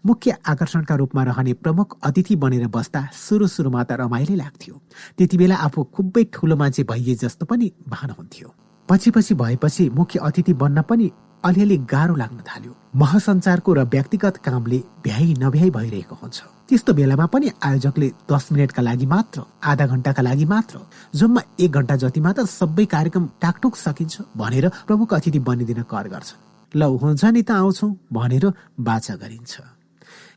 मुख्य 0.06 0.36
आकर्षणका 0.46 0.96
रूपमा 0.96 1.24
रहने 1.24 1.54
प्रमुख 1.64 1.98
अतिथि 2.04 2.36
बनेर 2.36 2.68
बस्दा 2.68 3.08
सुरु 3.16 3.48
सुरुमा 3.48 3.84
त 3.84 3.92
रमाइलै 4.04 4.36
लाग्थ्यो। 4.36 4.76
त्यति 5.18 5.38
बेला 5.38 5.56
आफू 5.64 5.84
खुबै 5.96 6.24
ठुलो 6.34 6.56
मान्छे 6.60 6.84
भइए 6.84 7.16
जस्तो 7.24 7.46
पनि 7.48 7.72
भान 7.88 8.10
हुन्थ्यो। 8.12 8.48
पछि 8.90 9.12
पछि 9.16 9.34
भएपछि 9.40 9.90
मुख्य 9.96 10.20
अतिथि 10.20 10.54
बन्न 10.60 10.82
पनि 10.84 11.12
अलिअलि 11.44 11.78
गाह्रो 11.88 12.16
लाग्न 12.16 12.40
थाल्यो। 12.44 12.76
महासञ्चारको 13.00 13.74
र 13.74 13.80
व्यक्तिगत 13.88 14.38
कामले 14.44 14.80
भ्याइ 15.08 15.34
नभ्याइ 15.40 15.70
भइरहेको 15.72 16.16
हुन्छ। 16.16 16.38
त्यस्तो 16.72 16.94
बेलामा 16.94 17.26
पनि 17.28 17.48
आयोजकले 17.68 18.08
दस 18.32 18.48
मिनटका 18.52 18.82
लागि 18.82 19.06
मात्र 19.06 19.42
आधा 19.72 19.86
घण्टाका 19.92 20.22
लागि 20.24 20.46
मात्र 20.48 20.80
जम्मा 21.20 21.42
एक 21.60 21.72
घण्टा 21.72 21.96
जति 22.04 22.20
मात्र 22.24 22.46
सबै 22.48 22.86
कार्यक्रम 22.94 23.26
टाकटुक 23.44 23.76
सकिन्छ 23.76 24.16
भनेर 24.40 24.68
प्रमुख 24.88 25.14
अतिथि 25.14 25.40
बनिदिन 25.50 25.82
कर 25.92 26.08
गर्छ 26.08 26.32
ल 26.74 26.82
हुन्छ 27.04 27.24
नि 27.28 27.44
त 27.44 27.52
आउँछौ 27.52 27.88
भनेर 28.14 28.46
बाचा 28.88 29.16
गरिन्छ। 29.20 29.54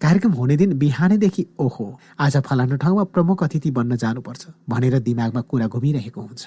कार्यक्रम 0.03 0.33
हुने 0.35 0.57
दिन 0.57 0.79
बिहानैदेखि 0.79 1.47
ओहो 1.61 1.87
आज 2.19 2.37
फलानु 2.43 2.77
ठाउँमा 2.83 3.05
प्रमुख 3.15 3.43
अतिथि 3.45 3.71
बन्न 3.71 3.97
जानुपर्छ 4.03 4.43
भनेर 4.69 4.99
दिमागमा 5.07 5.41
कुरा 5.51 5.67
घुमिरहेको 5.71 6.21
हुन्छ। 6.21 6.45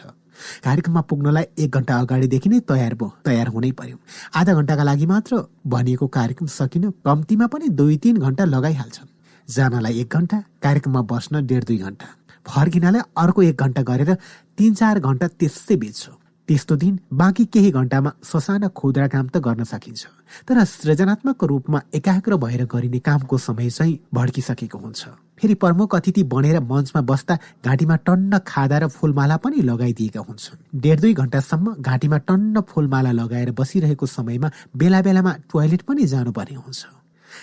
कार्यक्रममा 0.68 1.02
पुग्नलाई 1.10 1.46
एक 1.64 1.72
घण्टा 1.72 1.94
अगाडिदेखि 2.04 2.50
नै 2.50 2.60
तयार 2.68 2.94
भयो 3.00 3.14
तयार 3.26 3.48
हुनै 3.56 3.72
पर्यो। 3.80 3.98
आधा 4.36 4.54
घण्टाका 4.54 4.84
लागि 4.84 5.06
मात्र 5.08 5.46
भनिएको 5.66 6.08
कार्यक्रम 6.18 6.48
सकिन 6.60 6.92
कम्तीमा 7.08 7.48
पनि 7.48 7.70
दुई 7.72 7.98
तिन 8.04 8.18
घण्टा 8.20 8.46
लगाइहाल्छन्। 8.56 9.16
जानलाई 9.48 10.00
एक 10.02 10.16
घन्टा 10.16 10.38
कार्यक्रममा 10.64 11.02
बस्न 11.12 11.46
डेढ 11.48 11.64
दुई 11.64 11.78
घन्टा 11.78 12.08
फर्किनलाई 12.46 13.02
अर्को 13.18 13.42
एक 13.44 13.62
घन्टा 13.64 13.82
गरेर 13.90 14.14
तिन 14.58 14.74
चार 14.74 15.00
घन्टा 15.00 15.28
त्यसै 15.40 15.76
बित्छ 15.76 16.10
त्यस्तो 16.50 16.76
दिन 16.82 17.00
बाँकी 17.14 17.46
केही 17.54 17.72
घन्टामा 17.72 18.12
ससाना 18.24 18.68
खुद्रा 18.72 19.08
काम 19.14 19.28
त 19.28 19.38
गर्न 19.46 19.64
सकिन्छ 19.68 20.06
तर 20.48 20.64
सृजनात्मक 20.64 21.44
रूपमा 21.44 21.80
एकाग्र 22.00 22.36
भएर 22.44 22.64
गरिने 22.74 23.00
कामको 23.00 23.38
समय 23.38 23.70
चाहिँ 23.70 23.98
भड्किसकेको 24.14 24.78
हुन्छ। 24.78 25.08
फेरि 25.40 25.54
प्रमुख 25.64 25.96
अतिथि 25.96 26.24
बनेर 26.34 26.60
मञ्चमा 26.64 27.02
बस्दा 27.12 27.36
घाँटीमा 27.66 27.96
टन्न 28.08 28.40
खादा 28.48 28.78
र 28.78 28.88
फुलमाला 28.88 29.38
पनि 29.44 29.62
लगाइदिएका 29.62 30.20
हुन्छन्। 30.20 30.80
डेढ 30.82 31.00
दुई 31.02 31.14
घन्टासम्म 31.14 31.76
घाँटीमा 31.80 32.18
टन्न 32.28 32.62
फुलमाला 32.64 33.12
लगाएर 33.12 33.52
बसिरहेको 33.60 34.06
समयमा 34.08 34.52
बेला 34.76 35.02
बेलामा 35.02 35.32
टोयलेट 35.52 35.82
पनि 35.84 36.06
जानुपर्ने 36.08 36.56
हुन्छ। 36.56 36.82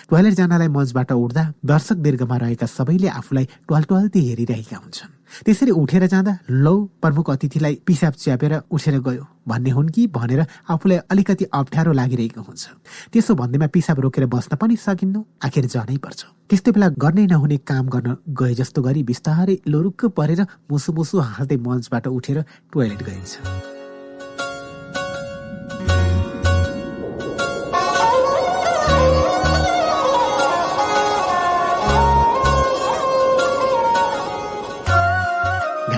टोयलेट 0.09 0.33
जानलाई 0.33 0.67
मञ्चबाट 0.67 1.11
उठ्दा 1.11 1.43
दर्शक 1.65 1.97
दीर्घमा 2.05 2.37
रहेका 2.37 2.65
सबैले 2.67 3.07
आफूलाई 3.19 3.45
ट्वाल 3.67 3.83
ट्वाल्ती 3.83 4.19
हेरिरहेका 4.27 4.77
हुन्छन्। 4.77 5.11
त्यसरी 5.45 5.71
उठेर 5.71 6.05
जाँदा 6.07 6.33
लौ 6.49 6.75
प्रमुख 7.01 7.29
अतिथिलाई 7.29 7.75
पिसाब 7.85 8.13
च्यापेर 8.13 8.53
उठेर 8.71 8.99
गयो। 9.01 9.23
भन्ने 9.47 9.69
हुन् 9.69 9.89
कि 9.89 10.07
भनेर 10.07 10.45
आफूलाई 10.69 10.97
अलिकति 11.11 11.45
अप्ठ्यारो 11.53 11.91
लागिरहेको 11.91 12.41
हुन्छ। 12.41 12.63
त्यसो 13.11 13.35
भन्दैमा 13.35 13.67
पिसाब 13.67 13.99
रोकेर 13.99 14.25
बस्न 14.25 14.55
पनि 14.55 14.75
सकिन्न 14.77 15.23
आखिर 15.43 15.65
जानै 15.65 15.97
पर्छ। 15.97 16.21
त्यस्तो 16.49 16.71
बेला 16.71 16.87
गर्नै 16.95 17.25
नहुने 17.27 17.57
काम 17.67 17.85
गर्न 17.89 18.15
गए 18.31 18.53
जस्तो 18.55 18.81
गरी 18.81 19.03
बिस्तारै 19.03 19.57
लोरुक्क 19.67 20.05
परेर 20.17 20.41
मुसु 20.71 20.93
मुसु 20.93 21.19
हाँस्दै 21.19 21.57
मञ्चबाट 21.57 22.07
उठेर 22.07 22.37
टोयलेट 22.71 23.01
गइन्छ 23.03 23.74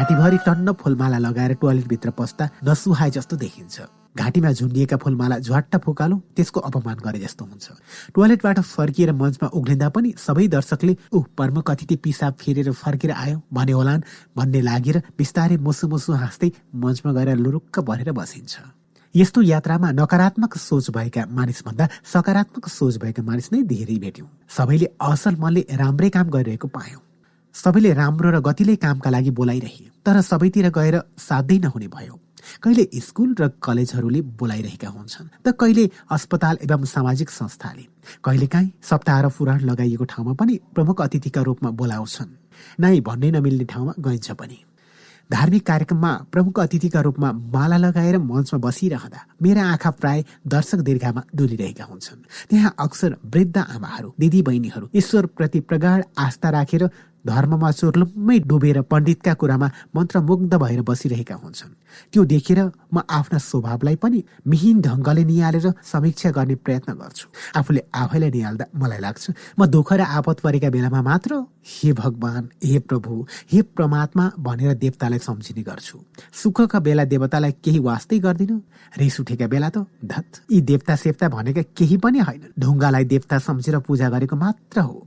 घाँटीभरि 0.07 0.37
टन्न 0.39 0.71
फुलमाला 0.79 1.17
लगाएर 1.19 1.53
टोयलेटभित्र 1.59 2.09
पस्दा 2.15 2.45
नसुहाए 2.63 3.09
जस्तो 3.11 3.35
देखिन्छ। 3.35 3.75
घाँटीमा 4.15 4.51
झुन्डिएका 4.55 4.97
फुलमाला 5.03 5.37
झ्वाट्ट 5.39 5.75
फुकालो 5.83 6.15
त्यसको 6.31 6.59
अपमान 6.63 6.97
गरे 7.03 7.19
जस्तो 7.19 7.43
हुन्छ। 7.43 7.67
टोयलेटबाट 8.15 8.59
फर्किएर 8.71 9.11
मञ्चमा 9.11 9.47
उघ्लिँदा 9.51 9.89
पनि 9.91 10.13
सबै 10.15 10.47
दर्शकले 10.47 10.95
ऊ 11.11 11.19
प्रमुख 11.35 11.71
अतिथि 11.71 11.95
पिसाब 11.99 12.33
फेरेर 12.39 12.71
फर्केर 12.71 13.11
आयो? 13.11 13.41
भने 13.51 13.71
होलान् 13.71 14.01
भन्ने 14.31 14.61
लागेर 14.63 14.97
बिस्तारै 15.17 15.57
मुसु 15.59 15.87
मुसु 15.91 16.13
हाँस्दै 16.13 16.51
मञ्चमा 16.71 17.11
गएर 17.11 17.35
लुरुक्क 17.35 17.79
भरेर 17.83 18.11
बसिन्छ। 18.15 18.55
यस्तो 19.15 19.41
यात्रामा 19.41 19.91
नकारात्मक 19.91 20.55
सोच 20.57 20.89
भएका 20.95 21.25
मानिसभन्दा 21.35 21.89
सकारात्मक 22.13 22.67
सोच 22.69 22.97
भएका 23.03 23.23
मानिस 23.27 23.51
नै 23.51 23.61
धेरै 23.67 23.97
भेट्यौँ। 23.99 24.29
सबैले 24.55 24.87
असल 25.03 25.35
मनले 25.35 25.65
राम्रै 25.75 26.09
काम 26.15 26.29
गरिरहेको 26.31 26.67
पायौँ। 26.71 27.01
सबैले 27.57 27.93
राम्रो 27.93 28.29
र 28.31 28.39
गतिले 28.39 28.75
कामका 28.77 29.09
लागि 29.09 29.31
बोलाइरहे 29.33 29.85
तर 30.05 30.21
सबैतिर 30.21 30.69
गएर 30.69 30.95
साध्यै 31.17 31.57
नहुने 31.59 31.87
भयो। 31.89 32.13
कहिले 32.63 32.83
स्कुल 33.01 33.33
र 33.33 33.47
कलेजहरूले 33.57 34.21
बोलाइरहेका 34.37 34.89
हुन्छन् 34.89 35.27
त 35.41 35.57
कहिले 35.57 35.89
अस्पताल 36.05 36.57
एवं 36.61 36.85
सामाजिक 36.85 37.29
संस्थाले। 37.31 37.85
कहिलेकाहीँ 38.21 38.71
सप्ताह 38.79 39.17
र 39.21 39.27
पुराण 39.33 39.59
लगाइएको 39.65 40.05
ठाउँमा 40.05 40.33
पनि 40.37 40.59
प्रमुख 40.75 41.01
अतिथिका 41.01 41.41
रूपमा 41.41 41.69
बोलाउँछन्। 41.73 42.31
नाइ 42.77 43.01
भन्नै 43.01 43.31
नमिल्ने 43.31 43.65
ठाउँमा 43.65 43.93
गइन्छ 43.99 44.31
पनि। 44.37 44.59
धार्मिक 45.29 45.65
कार्यक्रममा 45.67 46.11
प्रमुख 46.31 46.59
अतिथिका 46.59 47.01
रूपमा 47.01 47.31
माला 47.51 47.77
लगाएर 47.77 48.17
मञ्चमा 48.17 48.59
बसिरहँदा 48.63 49.19
मेरा 49.43 49.63
आँखा 49.71 49.89
प्राय 49.91 50.23
दर्शक 50.47 50.79
दीर्घामा 50.87 51.21
डुलिरहेका 51.35 51.83
हुन्छन्। 51.83 52.47
त्यहाँ 52.49 52.71
अक्सर 52.79 53.15
वृद्ध 53.25 53.57
आमाहरू 53.57 54.13
दिदी 54.15 54.41
बहिनीहरू 54.41 54.87
ईश्वरप्रति 54.95 55.59
प्रगाढ 55.67 56.03
आस्था 56.17 56.49
राखेर 56.49 56.83
धर्ममा 57.27 57.69
चोर्लुम्मै 57.71 58.37
डुबेर 58.49 58.81
पण्डितका 58.91 59.33
कुरामा 59.33 59.67
मन्त्रमुग्ध 59.95 60.53
भएर 60.55 60.81
बसिरहेका 60.81 61.35
हुन्छन्। 61.35 61.71
त्यो 62.13 62.23
देखेर 62.25 62.59
म 62.93 63.01
आफ्ना 63.09 63.39
स्वभावलाई 63.39 63.95
पनि 64.03 64.23
मिहिन 64.47 64.81
ढङ्गले 64.81 65.23
निहालेर 65.25 65.67
समीक्षा 65.83 66.29
गर्ने 66.31 66.55
प्रयत्न 66.65 66.93
गर्छु। 66.93 67.27
आफूले 67.59 67.81
आफैलाई 67.93 68.31
निहाल्दा 68.31 68.65
मलाई 68.75 68.99
लाग्छ 69.05 69.25
म 69.59 69.65
दुःख 69.65 69.89
र 69.93 70.01
आपत 70.17 70.37
परेका 70.45 70.69
बेलामा 70.69 71.01
मात्र 71.01 71.31
हे 71.67 71.91
भगवान 71.93 72.43
हे 72.63 72.79
प्रभु 72.79 73.13
हे 73.51 73.61
परमात्मा 73.75 74.25
भनेर 74.39 74.73
देवतालाई 74.83 75.19
सम्झिने 75.19 75.63
गर्छु। 75.63 75.97
सुखका 76.31 76.79
बेला 76.79 77.03
देवतालाई 77.11 77.51
केही 77.63 77.79
वास्तै 77.79 78.19
गर्दिन 78.19 78.61
रिस 78.97 79.19
उठेका 79.21 79.47
बेला 79.47 79.69
त 79.69 79.83
धत। 80.05 80.47
यी 80.51 80.61
देवता 80.61 80.95
सेवता 80.95 81.27
भनेका 81.27 81.61
केही 81.75 81.97
पनि 81.97 82.19
होइन 82.19 82.43
ढुङ्गालाई 82.59 83.05
देवता 83.05 83.37
सम्झेर 83.39 83.77
पूजा 83.87 84.07
गरेको 84.09 84.35
मात्र 84.35 84.79
हो। 84.79 84.97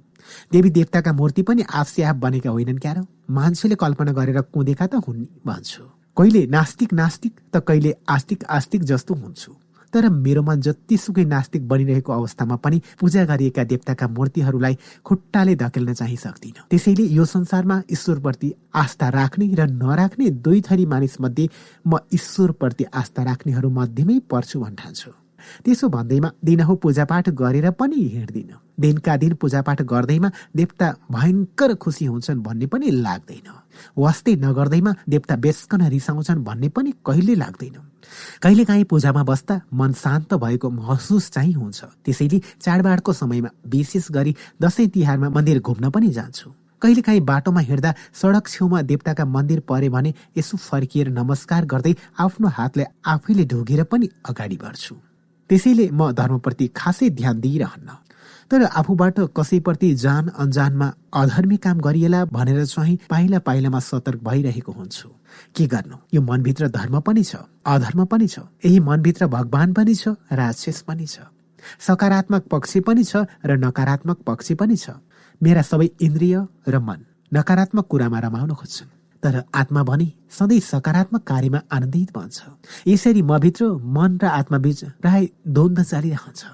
देवी 0.52 0.70
देवताका 0.70 1.12
मूर्ति 1.12 1.42
पनि 1.42 1.62
आफसे 1.70 2.02
आफ 2.02 2.16
बनेका 2.16 2.50
होइनन् 2.50 2.78
क्यार। 2.78 2.98
मान्छेले 3.30 3.74
कल्पना 3.74 4.12
गरेर 4.12 4.40
कुदेका 4.50 4.86
त 4.86 4.94
हुन् 5.06 5.24
भन्छु। 5.46 5.82
कहिले 6.16 6.46
नास्तिक 6.46 6.92
नास्तिक 6.92 7.32
त 7.54 7.64
कहिले 7.66 7.94
आस्तिक 8.08 8.44
आस्तिक 8.50 8.82
जस्तो 8.84 9.14
हुन्छु। 9.14 9.52
तर 9.92 10.08
मेरो 10.08 10.42
मन 10.42 10.60
जतिसुकै 10.62 11.24
नास्तिक 11.26 11.66
बनिरहेको 11.68 12.12
अवस्थामा 12.12 12.56
पनि 12.62 12.80
पूजा 13.00 13.24
गरिएका 13.26 13.62
देवताका 13.64 14.06
मूर्तिहरूलाई 14.08 14.74
खुट्टाले 15.02 15.54
धकेल्न 15.56 15.92
चाहिँ 15.98 16.16
सक्दिन 16.16 16.70
त्यसैले 16.70 17.04
यो 17.10 17.24
संसारमा 17.24 17.82
ईश्वरप्रति 17.90 18.52
आस्था 18.74 19.08
राख्ने 19.10 19.46
र 19.50 19.66
नराख्ने 19.66 20.30
दुई 20.46 20.60
थरी 20.62 20.86
मानिस 20.86 21.20
मध्ये 21.20 21.48
म 21.86 21.98
ईश्वरप्रति 22.14 22.84
आस्था 22.94 23.22
राख्नेहरू 23.22 23.70
मध्येमै 23.70 24.18
पर्छु 24.30 24.60
भन्ठान्छु। 24.60 25.10
त्यसो 25.64 25.88
भन्दैमा 25.88 26.30
दिनहु 26.44 26.74
पूजापाठ 26.76 27.28
गरेर 27.30 27.70
पनि 27.70 28.00
हिँड्दिन। 28.14 28.50
दिनका 28.80 29.16
दिन 29.16 29.34
पूजापाठ 29.34 29.82
गर्दैमा 29.82 30.30
देवता 30.56 30.86
भयङ्कर 31.12 31.74
खुसी 31.74 32.04
हुन्छन् 32.04 32.42
भन्ने 32.42 32.66
पनि 32.66 32.90
लाग्दैन। 32.90 33.48
वास्तै 33.96 34.34
नगर्दैमा 34.36 34.92
देवता 35.08 35.36
बेसकन 35.36 35.82
रिसाउँछन् 35.88 36.44
भन्ने 36.44 36.68
पनि 36.68 36.90
कहिले 37.06 37.34
लाग्दैन। 37.34 37.76
कहिलेकाहीँ 38.42 38.84
पूजामा 38.84 39.22
बस्दा 39.22 39.60
मन 39.72 39.92
शान्त 39.92 40.34
भएको 40.34 40.70
महसुस 40.70 41.30
चाहिँ 41.30 41.52
हुन्छ। 41.52 41.80
त्यसैले 42.04 42.38
चाडबाडको 42.60 43.12
समयमा 43.12 43.50
विशेष 43.68 44.10
गरी 44.10 44.32
दसैँ 44.62 44.88
तिहारमा 44.88 45.28
मन्दिर 45.28 45.60
घुम्न 45.60 45.90
पनि 45.90 46.08
जान्छु। 46.08 46.50
कहिलेकाहीँ 46.82 47.20
बाटोमा 47.20 47.60
हिँड्दा 47.60 47.94
सडक 48.16 48.48
छेउमा 48.48 48.80
देवताका 48.82 49.24
मन्दिर 49.26 49.60
परे 49.68 49.88
भने 49.92 50.14
यसो 50.36 50.56
फर्किएर 50.56 51.08
नमस्कार 51.12 51.64
गर्दै 51.68 51.94
आफ्नो 52.18 52.48
हातले 52.48 52.84
आफैले 53.04 53.44
ढोगेर 53.44 53.84
पनि 53.84 54.08
अगाडि 54.24 54.56
बढ्छु। 54.56 55.09
त्यसैले 55.50 55.90
म 55.90 56.10
धर्मप्रति 56.14 56.66
खासै 56.76 57.10
ध्यान 57.10 57.40
दिइरहन्न। 57.40 57.90
तर 58.50 58.62
आफूबाट 58.80 59.18
कसैप्रति 59.36 59.88
जान 59.94 60.28
अन्जानमा 60.42 60.86
अधर्मी 61.14 61.56
काम 61.64 61.78
गरिएला 61.80 62.24
भनेर 62.34 62.64
चाहिँ 62.66 62.96
पाइला 63.10 63.38
पाइलामा 63.46 63.78
सतर्क 63.78 64.22
भइरहेको 64.22 64.72
हुन्छु। 64.72 65.08
के 65.54 65.66
गर्नु? 65.66 65.96
यो 66.14 66.20
मनभित्र 66.22 66.68
धर्म 66.68 66.98
पनि 67.06 67.22
छ 67.22 67.46
अधर्म 67.66 68.04
पनि 68.10 68.26
छ 68.26 68.38
यही 68.64 68.78
मनभित्र 68.80 69.26
भगवान 69.26 69.72
पनि 69.72 69.94
छ 69.94 70.14
राक्षस 70.34 70.80
पनि 70.82 71.06
छ। 71.06 71.30
सकारात्मक 71.78 72.42
पक्ष 72.50 72.76
पनि 72.86 73.04
छ 73.04 73.26
र 73.46 73.58
नकारात्मक 73.58 74.18
पक्ष 74.26 74.52
पनि 74.58 74.76
छ। 74.76 74.98
मेरा 75.40 75.62
सबै 75.62 75.88
इन्द्रिय 76.00 76.34
र 76.68 76.78
मन 76.78 77.06
नकारात्मक 77.32 77.86
कुरामा 77.86 78.18
रमाउन 78.18 78.54
खोज्छन्। 78.54 78.99
तर 79.22 79.42
आत्मा 79.54 79.82
भने 79.82 80.12
सधैँ 80.30 80.60
सकारात्मक 80.60 81.22
कार्यमा 81.22 81.60
आनन्दित 81.72 82.16
बन्छ। 82.16 82.42
यसरी 82.88 83.22
मभित्र 83.22 83.64
मन 83.96 84.18
र 84.22 84.26
आत्माबीच 84.26 84.84
प्राय 85.00 85.28
द्वन्द 85.46 85.82
चालिरहन्छ। 85.82 86.44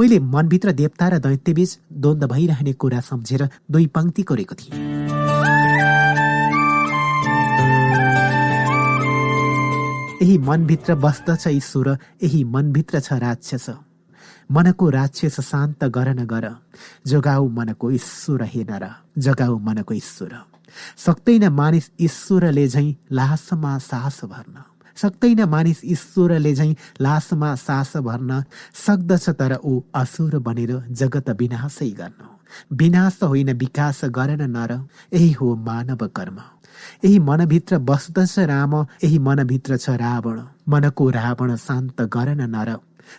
मैले 0.00 0.18
मनभित्र 0.18 0.72
देवता 0.72 1.08
र 1.08 1.18
दैत्यबीच 1.18 1.78
द्वन्द 1.92 2.24
भइरहने 2.24 2.72
कुरा 2.72 3.00
सम्झेर 3.00 3.48
दुई 3.70 3.86
पङ्क्ति 3.86 4.22
कोरेको 4.22 4.54
थिएँ। 4.54 4.72
यही 10.22 10.38
मनभित्र 10.38 10.94
बस्दछ 10.94 11.46
ईश्वर 11.48 11.88
यही 12.22 12.44
मनभित्र 12.44 13.00
छ 13.00 13.12
राक्षस। 13.20 13.66
मनको 14.52 14.88
राक्षस 14.90 15.40
शान्त 15.40 15.84
गर 15.84 16.08
न 16.14 16.24
गर। 16.24 16.48
जोगाऊ 17.06 17.48
मनको 17.48 17.90
ईश्वर 17.90 18.48
र 18.80 18.94
जगाऊ 19.18 19.58
मनको 19.58 19.94
ईश्वर। 19.94 20.53
सक्दैन 20.96 21.48
मानिस 21.48 21.90
ईश्वरले 22.00 22.68
झैँ 22.68 22.94
लासमा 23.12 23.78
सास 23.78 24.24
भर्न। 24.24 24.62
सक्दैन 24.96 25.44
मानिस 25.44 25.80
ईश्वरले 25.84 26.54
झैँ 26.54 26.74
लासमा 27.00 27.54
सास 27.54 27.96
भर्न। 27.96 28.42
सक्दछ 28.86 29.28
तर 29.30 29.58
ऊ 29.64 29.80
असुर 29.94 30.38
बनेर 30.38 30.82
जगत 30.90 31.30
विनाशै 31.30 31.90
गर्न। 31.90 32.28
विनाश 32.72 33.18
होइन 33.22 33.52
विकास 33.52 34.00
गरेन 34.04 34.42
नर। 34.50 34.72
यही 35.12 35.32
हो 35.32 35.54
मानव 35.56 36.06
कर्म। 36.08 36.38
यही 37.04 37.18
मनभित्र 37.18 37.78
बस्दछ 37.78 38.38
राम। 38.38 38.74
यही 39.04 39.18
मनभित्र 39.18 39.76
छ 39.76 39.90
रावण। 39.90 40.40
मनको 40.68 41.10
रावण 41.10 41.56
शान्त 41.56 42.02
गरेन 42.02 42.50
नर। 42.50 42.76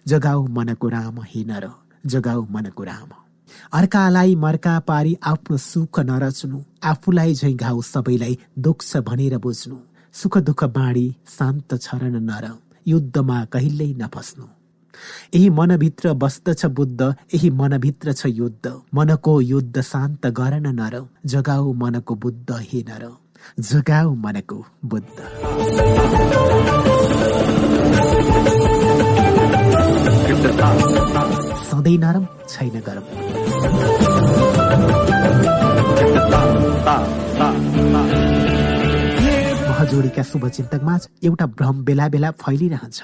जगाऊ 0.07 0.47
मनको 0.47 0.89
राम 0.89 1.19
हिँड 1.21 1.51
र 1.51 1.69
जगाऊ 2.05 2.47
मनको 2.51 2.83
राम। 2.83 3.24
अर्कालाई 3.73 4.35
मर्का 4.35 4.79
पारी 4.79 5.13
आफ्नो 5.23 5.57
सुख 5.57 5.99
नरच्नु 5.99 6.57
आफूलाई 6.83 7.33
झै 7.33 7.53
घाउ 7.53 7.81
सबैलाई 7.81 8.37
दुख्छ 8.59 8.97
भनेर 8.97 9.37
बुझ्नु। 9.37 9.77
सुख 10.13 10.37
दुःख 10.37 10.63
बाँडी 10.75 11.07
शान्त 11.29 11.69
छरन 11.81 12.15
नर 12.23 12.45
युद्धमा 12.87 13.37
कहिल्यै 13.45 13.93
नफस्नु। 13.93 14.45
यही 15.35 15.49
मनभित्र 15.49 16.13
बस्दछ 16.13 16.65
बुद्ध 16.65 17.01
यही 17.01 17.49
मनभित्र 17.51 18.13
छ 18.13 18.25
युद्ध। 18.25 18.65
मनको 18.93 19.33
युद्ध 19.41 19.81
शान्त 19.81 20.27
गरन 20.37 20.67
नर 20.75 20.95
जगाऊ 21.25 21.73
मनको 21.73 22.15
बुद्ध 22.15 22.49
हे 22.61 22.79
नर। 22.89 23.03
जगाऊ 23.61 24.15
मनको 24.15 24.57
बुद्ध। 24.85 25.17
सधैँ 31.75 31.97
नरम 31.97 32.25
छैन 32.49 32.75
गरम। 32.87 33.05
महजोडीका 39.69 40.23
शुभचिन्तकमा 40.23 40.95
एउटा 41.23 41.45
भ्रम 41.59 41.83
बेला 41.83 42.07
बेला 42.15 42.29
फैलिरहन्छ। 42.31 42.99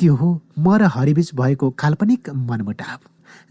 त्यो 0.00 0.14
हो 0.16 0.28
म 0.58 0.76
र 0.80 0.82
हरिबीच 0.96 1.30
भएको 1.36 1.66
काल्पनिक 1.76 2.30
मनमुटाव 2.48 3.00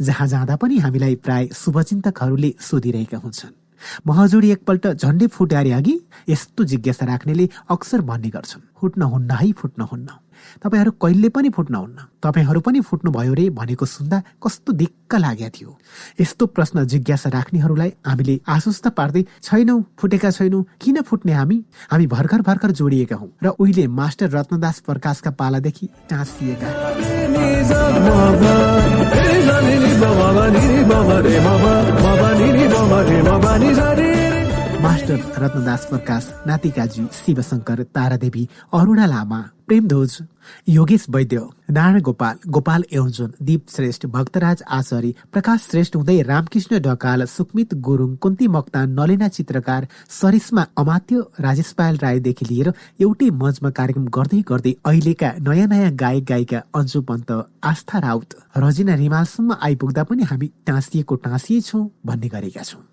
जहाँ 0.01 0.27
जाँदा 0.33 0.55
पनि 0.57 0.75
हामीलाई 0.81 1.15
प्राय 1.21 1.43
शुभचिन्तकहरूले 1.53 2.51
सोधिरहेका 2.59 3.17
हुन्छन्। 3.17 3.53
महजोडी 4.07 4.49
एकपल्ट 4.51 4.87
झन्डै 4.97 5.27
फुटारे 5.29 5.71
अघि 5.77 5.95
यस्तो 6.29 6.63
जिज्ञासा 6.63 7.05
राख्नेले 7.05 7.45
अक्सर 7.69 8.01
भन्ने 8.01 8.29
गर्छन् 8.33 8.67
फुट्न 8.81 9.01
हुन्न 9.13 9.31
है 9.31 9.51
फुट्न 9.61 9.81
हुन्न। 9.91 10.09
तपाईँहरू 10.57 10.91
कहिले 11.01 11.29
पनि 11.29 11.49
फुट्नुहुन्न 11.49 11.97
तपाईँहरू 12.23 12.59
पनि 12.61 12.79
फुट्नुभयो 12.81 13.33
रे 13.33 13.49
भनेको 13.51 13.85
सुन्दा 13.87 14.21
कस्तो 14.37 14.73
दिक्क 14.73 15.15
लागेको 15.15 15.49
थियो 15.51 15.77
यस्तो 16.19 16.45
प्रश्न 16.47 16.85
जिज्ञासा 16.85 17.29
राख्नेहरूलाई 17.29 17.91
हामीले 18.05 18.39
आश्वस्त 18.47 18.87
पार्दै 18.97 19.23
छैनौ 19.41 19.77
फुटेका 19.99 20.31
छैनौ 20.31 20.61
किन 20.81 21.01
फुट्ने 21.03 21.33
हामी 21.33 21.57
हामी 21.91 22.07
भर्खर 22.07 22.41
भर्खर 22.41 22.71
जोडिएका 22.73 23.15
हौ 23.15 23.27
र 23.43 23.55
उहिले 23.57 23.87
मास्टर 23.93 24.29
रत्नदास 24.31 24.79
प्रकाशका 24.81 25.31
पालादेखि 25.33 25.89
टाँसिएका 26.09 26.69
मास्टर 34.85 35.19
रत्नदास 35.41 35.85
प्रकाश 35.89 36.25
नातिकाजी 36.47 37.03
शिवशङ्कर 37.19 37.79
तारादेवी 37.95 38.43
अरुणा 38.79 39.05
लामा 39.13 39.39
प्रेमध्वज 39.67 40.13
योगेश 40.69 41.05
वैद्य 41.15 41.39
नारायण 41.77 42.01
गोपाल 42.07 42.35
गोपाल 42.55 42.83
एवजुन 42.99 43.31
दीप 43.47 43.63
श्रेष्ठ 43.75 44.05
भक्तराज 44.15 44.61
आचार्य 44.77 45.11
प्रकाश 45.33 45.65
श्रेष्ठ 45.69 45.95
हुँदै 45.95 46.21
रामकृष्ण 46.29 46.79
ढकाल 46.87 47.25
सुकमित 47.33 47.73
गुरुङ 47.89 48.15
कुन्ती 48.23 48.47
मक्तान 48.57 48.93
नलिना 48.99 49.27
चित्रकार 49.37 49.87
सरिस्मा 50.21 50.65
अमात्य 50.77 51.21
राजेश 51.45 51.71
पायल 51.77 51.97
राईदेखि 52.05 52.45
लिएर 52.49 52.71
एउटै 53.01 53.29
मञ्चमा 53.43 53.69
कार्यक्रम 53.79 54.07
गर्दै 54.17 54.41
गर्दै 54.49 54.73
अहिलेका 54.85 55.31
नयाँ 55.47 55.67
नयाँ 55.75 55.91
गायक 56.03 56.25
गायिका 56.31 56.65
अन्जु 56.79 57.01
पन्त 57.09 57.31
आस्था 57.71 57.99
राउत 58.07 58.41
रजिना 58.65 59.03
रिमालसम्म 59.05 59.63
आइपुग्दा 59.69 60.03
पनि 60.11 60.33
हामी 60.33 60.51
टाँसिएको 60.67 61.15
टाँसिए 61.25 61.61
छौँ 61.69 61.89
भन्ने 62.05 62.29
गरेका 62.35 62.63
छौँ। 62.63 62.83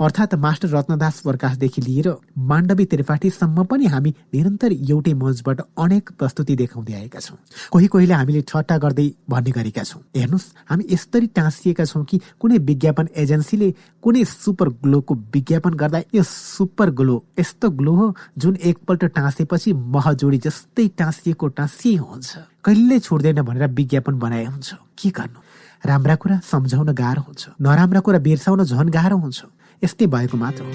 अर्थात् 0.00 0.34
मास्टर 0.34 0.68
रत्नदास 0.68 1.20
प्रकाशदेखि 1.20 1.80
लिएर 1.82 2.08
माण्डवी 2.50 2.84
त्रिपाठीसम्म 2.84 3.64
पनि 3.68 3.86
हामी 3.86 4.10
निरन्तर 4.34 4.72
एउटै 4.72 5.12
मञ्चबाट 5.12 5.60
अनेक 5.76 6.10
प्रस्तुति 6.18 6.56
देखाउँदै 6.56 6.94
आएका 6.94 7.20
छौँ। 7.20 7.36
कोही 7.70 7.86
कोहीले 7.86 8.14
हामीले 8.14 8.40
ठट्टा 8.48 8.76
गर्दै 8.80 9.06
भन्ने 9.28 9.50
गरेका 9.50 9.82
छौँ। 9.84 10.00
हेर्नुहोस् 10.16 10.46
हामी 10.70 10.84
यसरी 10.90 11.26
टाँसिएका 11.36 11.84
छौँ 11.84 12.04
कि 12.04 12.20
कुनै 12.40 12.58
विज्ञापन 12.64 13.08
एजेन्सीले 13.12 13.70
कुनै 14.00 14.24
सुपर 14.24 14.68
ग्लोको 14.80 15.14
विज्ञापन 15.36 15.74
गर्दा 15.76 15.98
यो 16.16 16.22
सुपर 16.24 16.90
ग्लो 16.96 17.16
यस्तो 17.38 17.70
ग्लो 17.70 17.94
हो 17.94 18.14
जुन 18.40 18.56
एकपल्ट 18.56 19.04
टाँसेपछि 19.12 19.72
महजोडी 19.72 20.38
जस्तै 20.48 20.88
टाँसिएको 20.96 21.48
टाँसिए 21.60 21.96
हुन्छ। 22.00 22.36
कहिले 22.64 22.98
छोड्दैन 22.98 23.42
भनेर 23.42 23.68
विज्ञापन 23.68 24.18
बनाए 24.18 24.44
हुन्छ। 24.44 24.74
के 24.96 25.10
गर्नु? 25.12 25.38
राम्रा 25.84 26.14
कुरा 26.16 26.40
सम्झाउन 26.40 26.88
गाह्रो 26.96 27.22
हुन्छ। 27.22 27.48
नराम्रा 27.60 28.00
कुरा 28.00 28.18
बिर्साउन 28.18 28.64
झन 28.64 28.88
गाह्रो 28.88 29.16
हुन्छ। 29.16 29.44
यस्तै 29.82 30.06
भएको 30.06 30.36
मात्र 30.36 30.62
हो। 30.64 30.72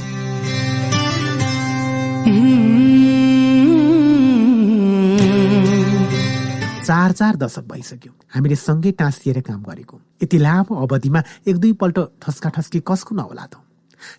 चार 6.85 7.11
चार 7.11 7.35
दशक 7.35 7.65
भइसक्यो। 7.65 8.11
हामीले 8.33 8.55
सँगै 8.55 8.91
टाँसिएर 8.91 9.41
काम 9.41 9.61
गरेको। 9.63 9.95
यति 10.23 10.37
लामो 10.37 10.73
अवधिमा 10.75 11.21
एक 11.47 11.55
दुईपल्ट 11.57 11.97
ठस्का 12.21 12.49
ठस्की 12.49 12.79
कसको 12.85 13.15
नहोला 13.15 13.45
त 13.45 13.57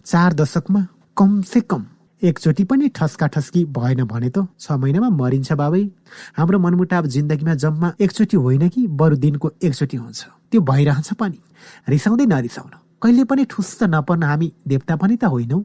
चार 0.03 0.33
दशकमा 0.35 0.81
कमसे 1.17 1.61
कम 1.71 1.83
एकचोटि 2.23 2.65
पनि 2.65 2.89
ठस्का 2.91 3.27
ठस्की 3.27 3.65
भएन 3.71 4.03
भने 4.11 4.31
त 4.35 4.47
छ 4.59 4.73
महिनामा 4.83 5.09
मरिन्छ 5.15 5.53
बाबै। 5.53 5.83
हाम्रो 6.37 6.59
मनमुटाव 6.59 7.07
जिन्दगीमा 7.07 7.55
जम्मा 7.55 7.93
एकचोटि 8.01 8.37
होइन 8.37 8.69
कि 8.69 8.87
बरु 8.87 9.17
दिनको 9.17 9.51
एकचोटि 9.63 9.97
हुन्छ। 9.97 10.21
त्यो 10.51 10.61
भइरहन्छ 10.61 11.13
पनि। 11.15 11.39
रिसाउँदै 11.89 12.27
नरिसाउन। 12.27 12.86
कहिले 13.03 13.25
पनि 13.25 13.45
ठुस्स 13.45 13.83
नपर्न 13.83 14.23
हामी 14.23 14.53
देवता 14.69 14.97
पनि 14.97 15.17
त 15.17 15.25
होइनौ। 15.25 15.65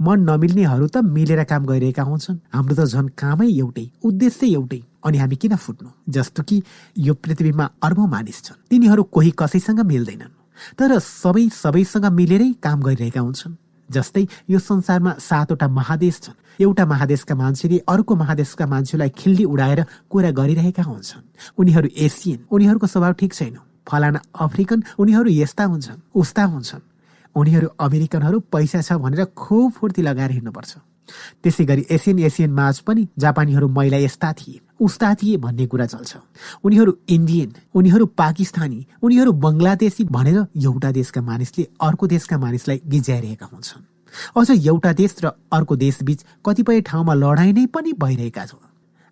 मन 0.00 0.18
नमिल्नेहरू 0.20 0.86
त 0.86 0.96
मिलेर 0.96 1.44
काम 1.44 1.66
गरिरहेका 1.66 2.02
हुन्छन्। 2.02 2.38
हाम्रो 2.54 2.74
त 2.74 2.80
झन् 2.88 3.08
कामै 3.08 3.46
एउटै 3.46 3.86
उद्देश्य 4.02 4.46
एउटै 4.46 4.80
अनि 5.04 5.18
हामी 5.18 5.36
किन 5.36 5.56
फुट्नु? 5.56 5.88
जस्तो 6.08 6.42
कि 6.42 6.62
यो 6.98 7.14
पृथ्वीमा 7.14 7.64
अर्बौँ 7.82 8.08
मानिस 8.08 8.42
छन्। 8.42 8.56
तिनीहरू 8.70 9.02
कोही 9.02 9.30
कसैसँग 9.38 9.80
मिल्दैनन्। 9.80 10.32
तर 10.78 10.98
सबै 10.98 11.48
सबैसँग 11.52 12.04
मिलेरै 12.04 12.50
काम 12.64 12.80
गरिरहेका 12.80 13.20
हुन्छन्। 13.20 13.54
जस्तै 13.90 14.26
यो 14.50 14.58
संसारमा 14.58 15.12
सातवटा 15.20 15.68
महादेश 15.68 16.20
छन्। 16.20 16.36
एउटा 16.60 16.84
महादेशका 16.86 17.34
मान्छेले 17.34 17.78
अर्को 17.88 18.16
महादेशका 18.16 18.66
मान्छेलाई 18.66 19.08
खिल्ली 19.08 19.44
उडाएर 19.44 19.80
कुरा 20.10 20.30
गरिरहेका 20.30 20.82
हुन्छन्। 20.82 21.22
उनीहरू 21.58 21.88
एसियन। 21.96 22.38
उनीहरूको 22.50 22.86
स्वभाव 22.86 23.12
ठिक 23.12 23.32
छैन। 23.34 23.56
फलाना 23.88 24.20
अफ्रिकन 24.40 24.82
उनीहरू 24.98 25.28
यस्ता 25.32 25.64
हुन्छन् 25.64 26.00
उस्ता 26.14 26.44
हुन्छन्। 26.44 26.82
उनीहरू 27.34 27.68
अमेरिकनहरू 27.80 28.38
पैसा 28.52 28.80
छ 28.82 28.92
भनेर 28.98 29.24
खुब 29.36 29.72
फुर्ती 29.72 30.02
लगाएर 30.02 30.30
हिँड्नुपर्छ। 30.30 30.72
त्यसै 31.42 31.64
गरी 31.64 31.82
एसियन 31.90 32.18
एसियन 32.18 32.50
माझ 32.52 32.78
पनि 32.86 33.08
जापानीहरू 33.18 33.68
महिला 33.68 33.96
यस्ता 33.96 34.32
थिए। 34.32 34.60
उस्ता 34.80 35.14
थिए 35.14 35.36
भन्ने 35.36 35.66
कुरा 35.66 35.86
चल्छ। 35.86 36.16
उनीहरू 36.64 36.92
इन्डियन 37.08 37.48
उनीहरू 37.74 38.06
पाकिस्तानी 38.12 38.86
उनीहरू 39.02 39.32
बङ्गलादेशी 39.44 40.04
भनेर 40.04 40.38
एउटा 40.56 40.90
देशका 40.92 41.20
मानिसले 41.22 41.66
अर्को 41.80 42.06
देशका 42.06 42.38
मानिसलाई 42.38 42.80
गिज्याइरहेका 42.86 43.46
हुन्छन्। 43.52 43.82
अझ 44.36 44.48
एउटा 44.50 44.92
देश 44.92 45.14
र 45.24 45.32
अर्को 45.52 45.76
देशबीच 45.76 46.24
कतिपय 46.44 46.80
ठाउँमा 46.80 47.14
लडाइँ 47.14 47.52
नै 47.52 47.66
पनि 47.66 47.92
भइरहेका 47.98 48.44
छौँ 48.46 48.60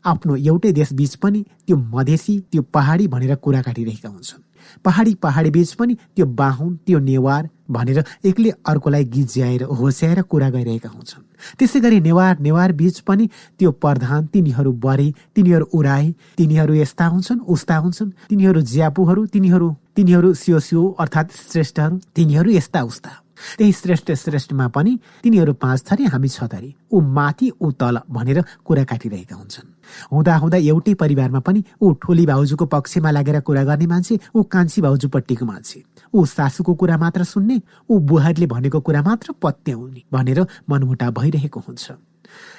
आफ्नो 0.05 0.37
एउटै 0.37 0.73
देशबीच 0.73 1.15
पनि 1.17 1.41
त्यो 1.67 1.77
मधेसी 1.77 2.35
त्यो 2.53 2.63
पहाडी 2.63 3.07
भनेर 3.09 3.35
कुरा 3.37 3.61
काटिरहेका 3.63 4.09
हुन्छन्। 4.09 4.41
पहाडी 4.85 5.15
पहाडी 5.23 5.51
बीच 5.51 5.73
पनि 5.73 5.95
त्यो 6.17 6.27
बाहुन 6.27 6.75
त्यो 6.87 6.99
नेवार 6.99 7.49
भनेर 7.71 8.03
एक्लै 8.25 8.51
अर्कोलाई 8.67 9.05
गिज्याएर 9.05 9.63
होस्याएर 9.79 10.23
कुरा 10.23 10.49
गरिरहेका 10.51 10.89
हुन्छन्। 10.89 11.23
त्यसै 11.59 11.81
गरी 11.81 12.01
नेवार 12.01 12.39
नेवार 12.41 12.73
बीच 12.73 13.01
पनि 13.01 13.27
त्यो 13.59 13.71
प्रधान 13.83 14.27
तिनीहरू 14.33 14.73
बरे 14.73 15.09
तिनीहरू 15.35 15.67
उराए 15.73 16.07
तिनीहरू 16.39 16.75
यस्ता 16.75 17.07
हुन्छन् 17.07 17.45
उस्ता 17.49 17.77
हुन्छन् 17.77 18.11
तिनीहरू 18.31 18.61
ज्यापुहरू 18.61 19.27
तिनीहरू 19.27 19.69
तिनीहरू 19.97 20.35
सियो 20.35 20.59
सियो 20.61 20.83
अर्थात् 21.01 21.37
श्रेष्ठहरू 21.53 22.01
तिनीहरू 22.15 22.51
यस्ता 22.51 22.83
उस्ता 22.83 23.11
त्यही 23.59 23.73
श्रेष्ठ 23.73 24.13
श्रेष्ठमा 24.13 24.67
पनि 24.69 24.99
तिनीहरू 25.23 25.53
पाँच 25.53 25.85
थरी 25.91 26.05
हामी 26.05 26.29
छ 26.29 26.45
थरी। 26.53 26.75
ऊ 26.93 27.01
माथि 27.01 27.51
ऊ 27.61 27.71
तल 27.73 27.99
भनेर 28.11 28.43
कुरा 28.65 28.85
काटिरहेका 28.85 29.37
हुन्छन्। 29.37 29.69
हुँदा 30.13 30.37
हुँदा 30.37 30.57
एउटै 30.57 30.95
परिवारमा 30.95 31.41
पनि 31.41 31.65
ऊ 31.81 31.93
ठोली 32.03 32.27
भाउजूको 32.27 32.67
पक्षमा 32.67 33.11
लागेर 33.11 33.41
कुरा 33.41 33.65
गर्ने 33.65 33.87
मान्छे 33.87 34.19
ऊ 34.35 34.43
कान्छी 34.43 34.81
भाउजूपट्टिको 34.83 35.45
मान्छे। 35.45 35.83
ऊ 36.15 36.25
सासूको 36.25 36.75
कुरा 36.75 36.97
मात्र 36.99 37.25
सुन्ने 37.25 37.61
ऊ 37.91 37.99
बुहारीले 38.01 38.47
भनेको 38.47 38.81
कुरा 38.81 39.03
मात्र 39.03 39.33
पत्याउने 39.43 40.03
भनेर 40.13 40.47
मनमुटा 40.71 41.11
भइरहेको 41.11 41.61
हुन्छ। 41.69 41.91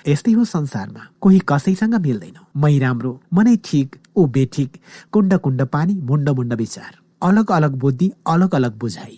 यस्तै 0.08 0.31
हो 0.31 0.43
संसारमा। 0.45 1.03
कोही 1.22 1.40
कसैसँग 1.49 1.95
मिल्दैन। 1.95 2.38
मै 2.56 2.77
राम्रो 2.79 3.19
मनै 3.33 3.56
ठिक 3.65 3.95
ऊ 4.15 4.26
बेठिक 4.26 4.77
कुण्ड 5.11 5.38
कुण्ड 5.38 5.61
पानी 5.67 5.93
मुण्ड 5.93 6.29
मुण्ड 6.29 6.53
विचार। 6.53 6.92
अलग 7.22 7.51
अलग 7.51 7.76
बुद्धि 7.76 8.11
अलग 8.27 8.56
अलग 8.56 8.77
बुझाइ। 8.77 9.17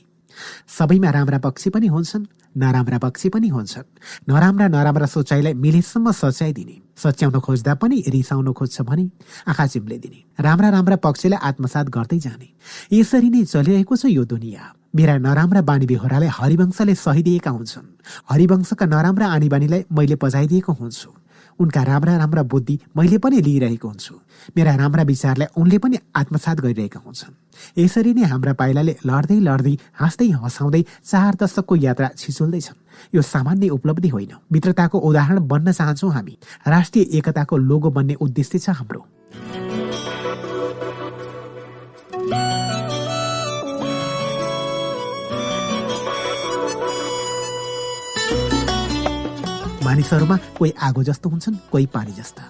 सबैमा 0.67 1.09
राम्रा 1.09 1.37
पक्ष 1.39 1.67
पनि 1.73 1.87
हुन्छन् 1.87 2.25
नराम्रा 2.57 2.97
पक्ष 2.97 3.27
पनि 3.33 3.47
हुन्छन्। 3.47 3.87
नराम्रा 4.29 4.67
नराम्रा 4.67 5.05
सोचाइलाई 5.05 5.53
मिलेसम्म 5.53 6.11
सच्याइदिने 6.11 6.75
सच्याउन 6.97 7.39
खोज्दा 7.39 7.73
पनि 7.81 8.03
रिसाउन 8.07 8.51
खोज्छ 8.53 8.81
भने 8.81 9.05
आँखा 9.47 9.65
चिम्लिदिने 9.67 10.19
राम्रा 10.43 10.69
राम्रा 10.69 10.95
पक्षलाई 10.95 11.39
आत्मसात 11.39 11.85
गर्दै 11.89 12.19
जाने। 12.19 12.47
यसरी 12.91 13.29
नै 13.29 13.43
चलिरहेको 13.45 13.95
छ 13.95 14.05
यो 14.09 14.25
दुनियाँ। 14.25 14.75
मेरा 14.95 15.17
नराम्रा 15.17 15.61
बानी 15.61 15.85
बेहोरालाई 15.85 16.29
हरिवंशले 16.33 16.95
सहिदिएका 16.95 17.51
हुन्छन्। 17.51 17.87
हरिवंशका 18.29 18.85
नराम्रा 18.85 19.25
आनी 19.27 19.47
बानीलाई 19.49 19.81
मैले 19.93 20.15
पजाइदिएको 20.17 20.73
हुन्छु। 20.73 21.09
उनका 21.59 21.83
राम्रा 21.83 22.17
राम्रा 22.17 22.43
बुद्धि 22.43 22.79
मैले 22.97 23.17
पनि 23.17 23.41
लिइरहेको 23.41 23.87
हुन्छु। 23.87 24.15
मेरा 24.57 24.75
राम्रा 24.75 25.03
विचारलाई 25.03 25.47
उनले 25.57 25.77
पनि 25.77 25.97
आत्मसात 26.15 26.59
गरिरहेका 26.59 26.99
हुन्छन्। 27.05 27.33
यसरी 27.77 28.13
नै 28.13 28.23
हाम्रा 28.23 28.53
पाइलाले 28.53 28.95
लड्दै 29.05 29.39
लड्दै 29.39 29.75
हाँस्दै 29.99 30.29
हँसाउँदै 30.39 30.81
चार 31.05 31.35
दशकको 31.35 31.75
यात्रा 31.75 32.07
छिचोल्दैछन्। 32.17 32.77
यो 33.15 33.21
सामान्य 33.21 33.69
उपलब्धि 33.69 34.07
होइन। 34.07 34.33
मित्रताको 34.51 34.97
उदाहरण 34.99 35.47
बन्न 35.47 35.71
चाहन्छौँ 35.71 36.11
हामी। 36.13 36.37
राष्ट्रिय 36.67 37.17
एकताको 37.17 37.57
लोगो 37.57 37.89
बन्ने 37.91 38.13
उद्देश्य 38.15 38.59
छ 38.59 38.69
हाम्रो। 38.69 39.05
मानिसहरूमा 49.89 50.37
कोही 50.57 50.71
आगो 50.85 51.01
जस्तो 51.03 51.29
हुन्छन् 51.29 51.55
कोही 51.73 51.85
पानी 51.89 52.11
जस्ता। 52.13 52.43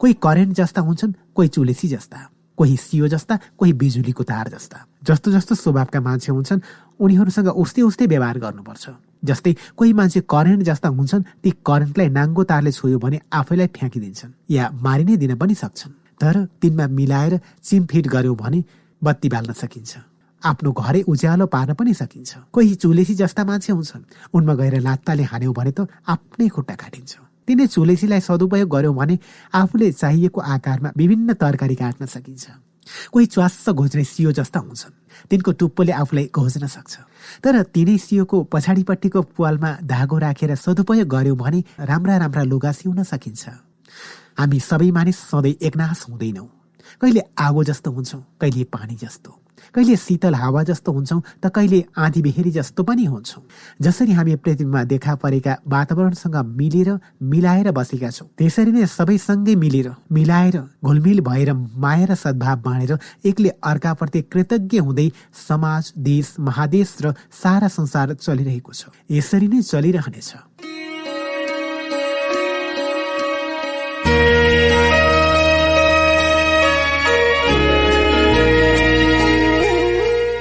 कोही 0.00 0.12
करेन्ट 0.24 0.52
जस्ता 0.56 0.80
हुन्छन् 0.80 1.12
कोही 1.36 1.48
चुलेसी 1.48 1.88
जस्ता। 1.88 2.18
कोही 2.56 2.76
सियो 2.76 3.08
जस्ता 3.12 3.38
कोही 3.58 3.72
बिजुलीको 3.76 4.24
तार 4.24 4.48
जस्ता। 4.48 4.78
जस्तो 5.04 5.28
जस्तो 5.30 5.54
स्वभावका 5.54 6.00
मान्छे 6.00 6.32
हुन्छन् 6.32 6.60
उनीहरूसँग 6.96 7.48
उस्तै 7.52 7.82
उस्तै 7.82 8.06
व्यवहार 8.08 8.38
गर्नुपर्छ। 8.40 8.84
जस्तै 9.20 9.52
कोही 9.76 9.92
मान्छे 9.92 10.20
करेन्ट 10.32 10.62
जस्ता 10.64 10.88
हुन्छन् 10.88 11.28
ती 11.44 11.50
करेन्टलाई 11.60 12.08
नाङ्गो 12.08 12.42
तारले 12.48 12.72
छोयो 12.72 12.98
भने 12.98 13.20
आफैलाई 13.36 13.68
फ्याँकिदिन्छन् 13.76 14.32
या 14.48 14.72
मारि 14.72 15.04
नै 15.04 15.16
दिन 15.20 15.36
पनि 15.36 15.54
सक्छन्। 15.54 15.92
तर 16.20 16.34
तिनमा 16.56 16.86
मिलाएर 16.88 17.34
चिमफिट 17.68 18.06
गर्यो 18.08 18.34
भने 18.34 18.64
बत्ती 19.02 19.28
बाल्न 19.28 19.52
सकिन्छ। 19.52 19.92
आफ्नो 20.42 20.70
घरै 20.72 21.02
उज्यालो 21.02 21.46
पार्न 21.46 21.74
पनि 21.74 21.94
सकिन्छ। 21.94 22.52
कोही 22.52 22.74
चुलेसी 22.74 23.14
जस्ता 23.14 23.44
मान्छे 23.44 23.72
हुन्छन्। 23.72 24.02
उनमा 24.34 24.54
गएर 24.54 24.74
लात्ताले 24.80 25.22
हान्यौ 25.22 25.52
भने 25.52 25.72
त 25.72 25.88
आफ्नै 26.06 26.48
खुट्टा 26.48 26.74
काटिन्छ 26.74 27.12
तिनै 27.48 27.66
चुलेसीलाई 27.66 28.20
सदुपयोग 28.20 28.68
गर्यो 28.68 28.92
भने 28.92 29.18
आफूले 29.50 29.92
चाहिएको 29.92 30.40
आकारमा 30.40 30.88
विभिन्न 30.96 31.32
तरकारी 31.40 31.74
काट्न 31.74 32.06
सकिन्छ। 32.06 32.44
कोही 33.12 33.26
च्वास्स 33.26 33.68
घोज्ने 33.68 34.04
सियो 34.04 34.32
जस्ता 34.32 34.60
हुन्छन्। 34.60 34.94
तिनको 35.28 35.50
टुप्पोले 35.56 35.92
आफूलाई 35.92 36.28
घोज्न 36.28 36.66
सक्छ। 36.68 36.94
तर 37.42 37.62
तिनै 37.74 37.96
सियोको 37.96 38.36
पछाडिपट्टिको 38.52 39.20
पालमा 39.32 39.70
धागो 39.84 40.16
राखेर 40.18 40.54
सदुपयोग 40.54 41.08
गर्यो 41.08 41.34
भने 41.34 41.60
राम्रा 41.80 42.16
राम्रा 42.16 42.42
लुगा 42.44 42.72
सिउन 42.72 43.02
सकिन्छ। 43.02 43.48
हामी 44.38 44.58
सबै 44.60 44.90
मानिस 44.92 45.18
सधैँ 45.32 45.56
एकनाश 45.58 46.04
हुँदैनौँ। 46.08 46.48
कहिले 47.00 47.22
आगो 47.38 47.64
जस्तो 47.64 47.90
हुन्छौँ 47.90 48.22
कहिले 48.40 48.64
पानी 48.64 48.94
जस्तो। 48.94 49.47
कहिले 49.74 49.96
शीतल 49.96 50.34
हावा 50.34 50.62
जस्तो 50.62 50.92
हुन्छौँ 50.92 51.22
त 51.44 51.50
कहिले 51.54 51.84
आँधी 51.96 52.22
बेहेरी 52.22 52.50
जस्तो 52.50 52.82
पनि 52.82 53.04
हुन्छौँ। 53.04 53.42
जसरी 53.82 54.12
हामी 54.12 54.36
पृथ्वीमा 54.36 54.84
देखा 54.84 55.14
परेका 55.14 55.56
वातावरणसँग 55.66 56.36
मिलेर 56.56 56.90
मिलाएर 57.22 57.70
बसेका 57.70 58.10
छौँ 58.10 58.28
त्यसरी 58.38 58.72
नै 58.72 58.86
सबैसँगै 58.86 59.54
मिलेर 59.54 59.90
मिलाएर 60.12 60.56
घुलमिल 60.84 61.20
भएर 61.20 61.52
माया 61.52 62.06
र 62.06 62.14
सद्भाव 62.14 62.56
बाँडेर 62.62 62.98
एकले 63.24 63.48
अर्काप्रति 63.62 64.22
कृतज्ञ 64.32 64.78
हुँदै 64.78 65.10
समाज 65.48 65.92
देश 65.98 66.34
महादेश 66.40 66.96
र 67.02 67.14
सारा 67.32 67.68
संसार 67.68 68.14
चलिरहेको 68.14 68.72
छ। 68.72 68.90
यसरी 69.10 69.48
नै 69.48 69.62
चलिरहनेछ। 69.62 70.77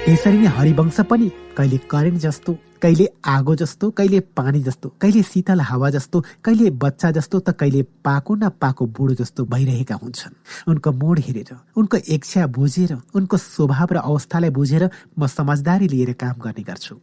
यसरी 0.07 0.38
नै 0.38 0.49
हरिवंश 0.57 0.97
पनि 1.07 1.25
कहिले 1.56 1.77
करेन्ट 1.91 2.19
जस्तो 2.25 2.51
कहिले 2.81 3.08
आगो 3.26 3.56
जस्तो 3.56 3.90
कहिले 3.92 4.19
पानी 4.38 4.60
जस्तो 4.63 4.90
कहिले 5.01 5.22
शीतल 5.24 5.61
हावा 5.61 5.90
जस्तो 5.90 6.24
कहिले 6.45 6.69
बच्चा 6.77 7.11
जस्तो 7.11 7.40
त 7.40 7.49
कहिले 7.60 7.81
पाको 8.06 8.35
न 8.35 8.49
पाको 8.61 8.85
बुढो 8.85 9.13
जस्तो 9.17 9.45
भइरहेका 9.45 9.95
हुन्छन्। 9.95 10.33
उनको 10.69 10.92
मोड 10.92 11.19
हेरेर 11.19 11.51
उनको 11.77 11.97
इच्छा 11.97 12.47
बुझेर 12.47 12.97
उनको 13.15 13.38
स्वभाव 13.38 13.90
र 13.92 13.97
अवस्थालाई 13.97 14.49
बुझेर 14.49 14.90
म 15.19 15.27
समझदारी 15.27 15.88
लिएर 15.88 16.13
काम 16.22 16.35
गर्ने 16.43 16.63
गर्छु। 16.63 16.95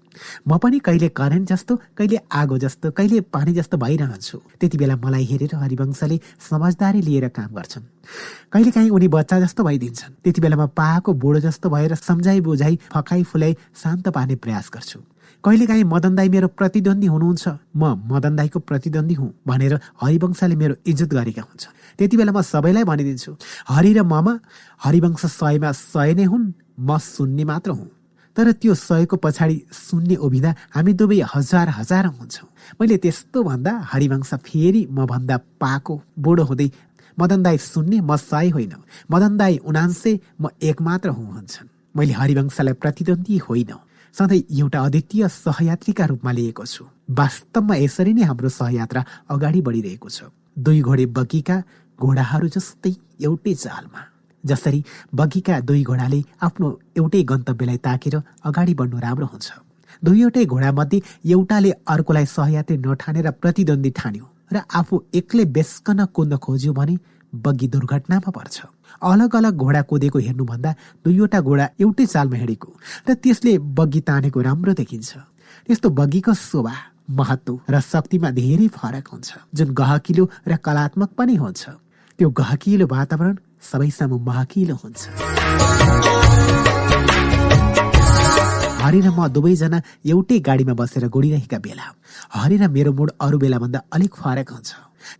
म 0.48 0.58
पनि 0.58 0.78
कहिले 0.78 1.08
करेन्ट 1.10 1.48
जस्तो 1.48 1.72
कहिले 1.98 2.18
आगो 2.32 2.58
जस्तो 2.58 2.90
कहिले 2.90 3.20
पानी 3.34 3.52
जस्तो 3.54 3.76
भइरहन्छु। 3.76 4.38
त्यति 4.60 4.78
बेला 4.78 4.96
मलाई 4.96 5.24
हेरेर 5.24 5.54
हरिवंशले 5.54 6.20
समझदारी 6.50 7.00
लिएर 7.02 7.28
काम 7.34 7.50
गर्छन्। 7.54 7.84
कहिलेकाहीँ 8.52 8.90
उनी 8.90 9.08
बच्चा 9.08 9.40
जस्तो 9.40 9.64
भइदिन्छन्। 9.64 10.12
त्यति 10.22 10.40
बेला 10.40 10.56
म 10.56 10.66
पाएको 10.70 11.12
बुढो 11.12 11.40
जस्तो 11.40 11.70
भएर 11.70 11.94
सम्झाइ 11.94 12.40
बुझाइ 12.40 12.78
फकाइ 12.92 13.22
फुलाई 13.22 13.52
शान्त 13.74 14.08
पार्ने 14.08 14.36
प्रयास 14.36 14.70
गर्छु। 14.74 15.00
कहिलेकाहीँ 15.44 15.84
मदन 15.84 16.14
दाई 16.16 16.28
मेरो 16.28 16.48
प्रतिद्वन्दी 16.56 17.06
हुनुहुन्छ? 17.06 17.44
म 17.76 17.84
मदन 18.08 18.32
दाईको 18.36 18.58
प्रतिद्वन्दी 18.64 19.14
हुँ 19.14 19.30
भनेर 19.44 19.74
हरिवंशले 20.00 20.56
मेरो 20.56 20.74
इज्जत 20.88 21.10
गरेका 21.12 21.42
हुन्छ 21.42 21.64
त्यति 21.98 22.16
बेला 22.16 22.32
म 22.32 22.40
सबैलाई 22.42 22.84
भनिदिन्छु 22.88 23.30
हरि 23.68 23.92
र 23.92 24.02
ममा 24.02 24.32
हरिवंश 24.80 25.24
सयमा 25.36 25.70
सय 25.92 26.14
नै 26.16 26.24
हुन् 26.24 26.46
म 26.80 26.96
सुन्ने 26.96 27.44
मात्र 27.44 27.70
हुँ। 27.76 27.88
तर 28.36 28.46
त्यो 28.56 28.74
सयको 28.74 29.16
पछाडि 29.20 29.56
सुन्ने 29.70 30.16
उभिँदा 30.16 30.50
हामी 30.74 30.92
दुवै 30.96 31.20
हजार 31.28 31.68
हजार 31.76 32.04
हुन्छौँ। 32.08 32.48
मैले 32.80 32.96
त्यस्तो 33.04 33.38
भन्दा 33.44 33.72
हरिवंश 33.92 34.32
फेरि 34.48 34.82
म 34.90 35.04
भन्दा 35.04 35.36
पाको 35.60 35.94
बुढो 36.18 36.44
हुँदै 36.44 36.68
मदन 37.18 37.40
दाई 37.42 37.56
सुन्ने 37.60 38.00
म 38.00 38.16
सय 38.16 38.48
होइन। 38.48 38.72
मदन 39.12 39.36
दाई 39.36 39.60
उनान्से 39.60 40.12
म 40.40 40.48
एक 40.62 40.80
मात्र 40.80 41.08
हुँ 41.12 41.26
भन्छन् 41.36 41.68
मैले 41.96 42.12
हरिवंशलाई 42.12 42.74
प्रतिद्वन्दी 42.80 43.36
होइन। 43.44 43.72
सधैँ 44.14 44.42
एउटा 44.58 44.80
अद्वितीय 44.80 45.28
सहयात्रीका 45.28 46.04
रूपमा 46.06 46.32
लिएको 46.32 46.64
छु। 46.64 46.84
वास्तवमा 47.10 47.74
यसरी 47.76 48.12
नै 48.14 48.22
हाम्रो 48.22 48.48
सहयात्रा 48.48 49.04
अगाडि 49.28 49.60
बढिरहेको 49.60 50.08
छ। 50.08 50.30
दुई 50.56 50.80
घोडे 50.80 51.06
बगीका 51.18 51.56
घोडाहरू 51.98 52.48
जस्तै 52.48 52.92
एउटै 53.26 53.54
चालमा 53.54 54.00
जसरी 54.44 54.80
बगीका 55.14 55.60
दुई 55.66 55.82
घोडाले 55.82 56.20
आफ्नो 56.46 56.68
एउटै 56.96 57.22
गन्तव्यलाई 57.30 57.78
ताकेर 57.86 58.14
अगाडि 58.44 58.74
बढ्नु 58.80 58.98
राम्रो 59.02 59.26
हुन्छ। 59.26 59.48
दुईवटै 60.02 60.44
घोडामध्ये 60.44 61.00
एउटाले 61.32 61.70
अर्कोलाई 61.86 62.26
सहयात्री 62.28 62.76
नठानेर 62.76 63.30
प्रतिद्वन्दी 63.42 63.90
ठान्यो 63.98 64.24
र 64.54 64.56
आफू 64.78 64.94
एक्लै 65.18 65.44
बेस्कन 65.56 66.04
कुद्न 66.14 66.36
खोज्यो 66.38 66.72
भने 66.72 66.94
बग्गी 67.32 67.66
दुर्घटनामा 67.74 68.30
पर्छ। 68.30 68.56
अलग 69.02 69.36
अलग 69.36 69.54
घोडा 69.56 69.82
कुदेको 69.90 70.18
हेर्नुभन्दा 70.18 70.70
दुईवटा 71.04 71.40
घोडा 71.40 71.66
एउटै 71.80 72.06
चालमा 72.06 72.36
हिँडेको 72.36 72.70
र 73.08 73.14
त्यसले 73.22 73.52
बग्गी 73.78 74.00
तानेको 74.08 74.40
राम्रो 74.40 74.72
देखिन्छ। 74.80 75.10
त्यस्तो 75.66 75.88
बग्गीको 75.98 76.32
शोभा 76.34 76.74
महत्व 77.10 77.52
र 77.68 77.80
शक्तिमा 77.80 78.30
धेरै 78.38 78.68
फरक 78.76 79.06
हुन्छ 79.12 79.28
जुन 79.54 79.68
गहकिलो 79.80 80.24
र 80.48 80.52
कलात्मक 80.56 81.10
पनि 81.18 81.34
हुन्छ। 81.36 81.62
त्यो 82.18 82.28
गहकिलो 82.30 82.86
वातावरण 82.86 83.34
सबैसम्म 83.60 84.12
महकिलो 84.28 84.74
हुन्छ। 84.82 85.00
हरि 88.84 89.00
र 89.00 89.08
म 89.16 89.28
दुवैजना 89.32 89.78
एउटै 90.12 90.38
गाडीमा 90.44 90.74
बसेर 90.76 91.08
गोडिरहेका 91.08 91.58
बेला 91.58 91.86
हरि 92.36 92.56
र 92.60 92.68
मेरो 92.68 92.92
मुड 92.92 93.10
अरू 93.16 93.36
बेलाभन्दा 93.40 93.80
अलिक 93.92 94.12
फरक 94.12 94.48
हुन्छ। 94.52 94.70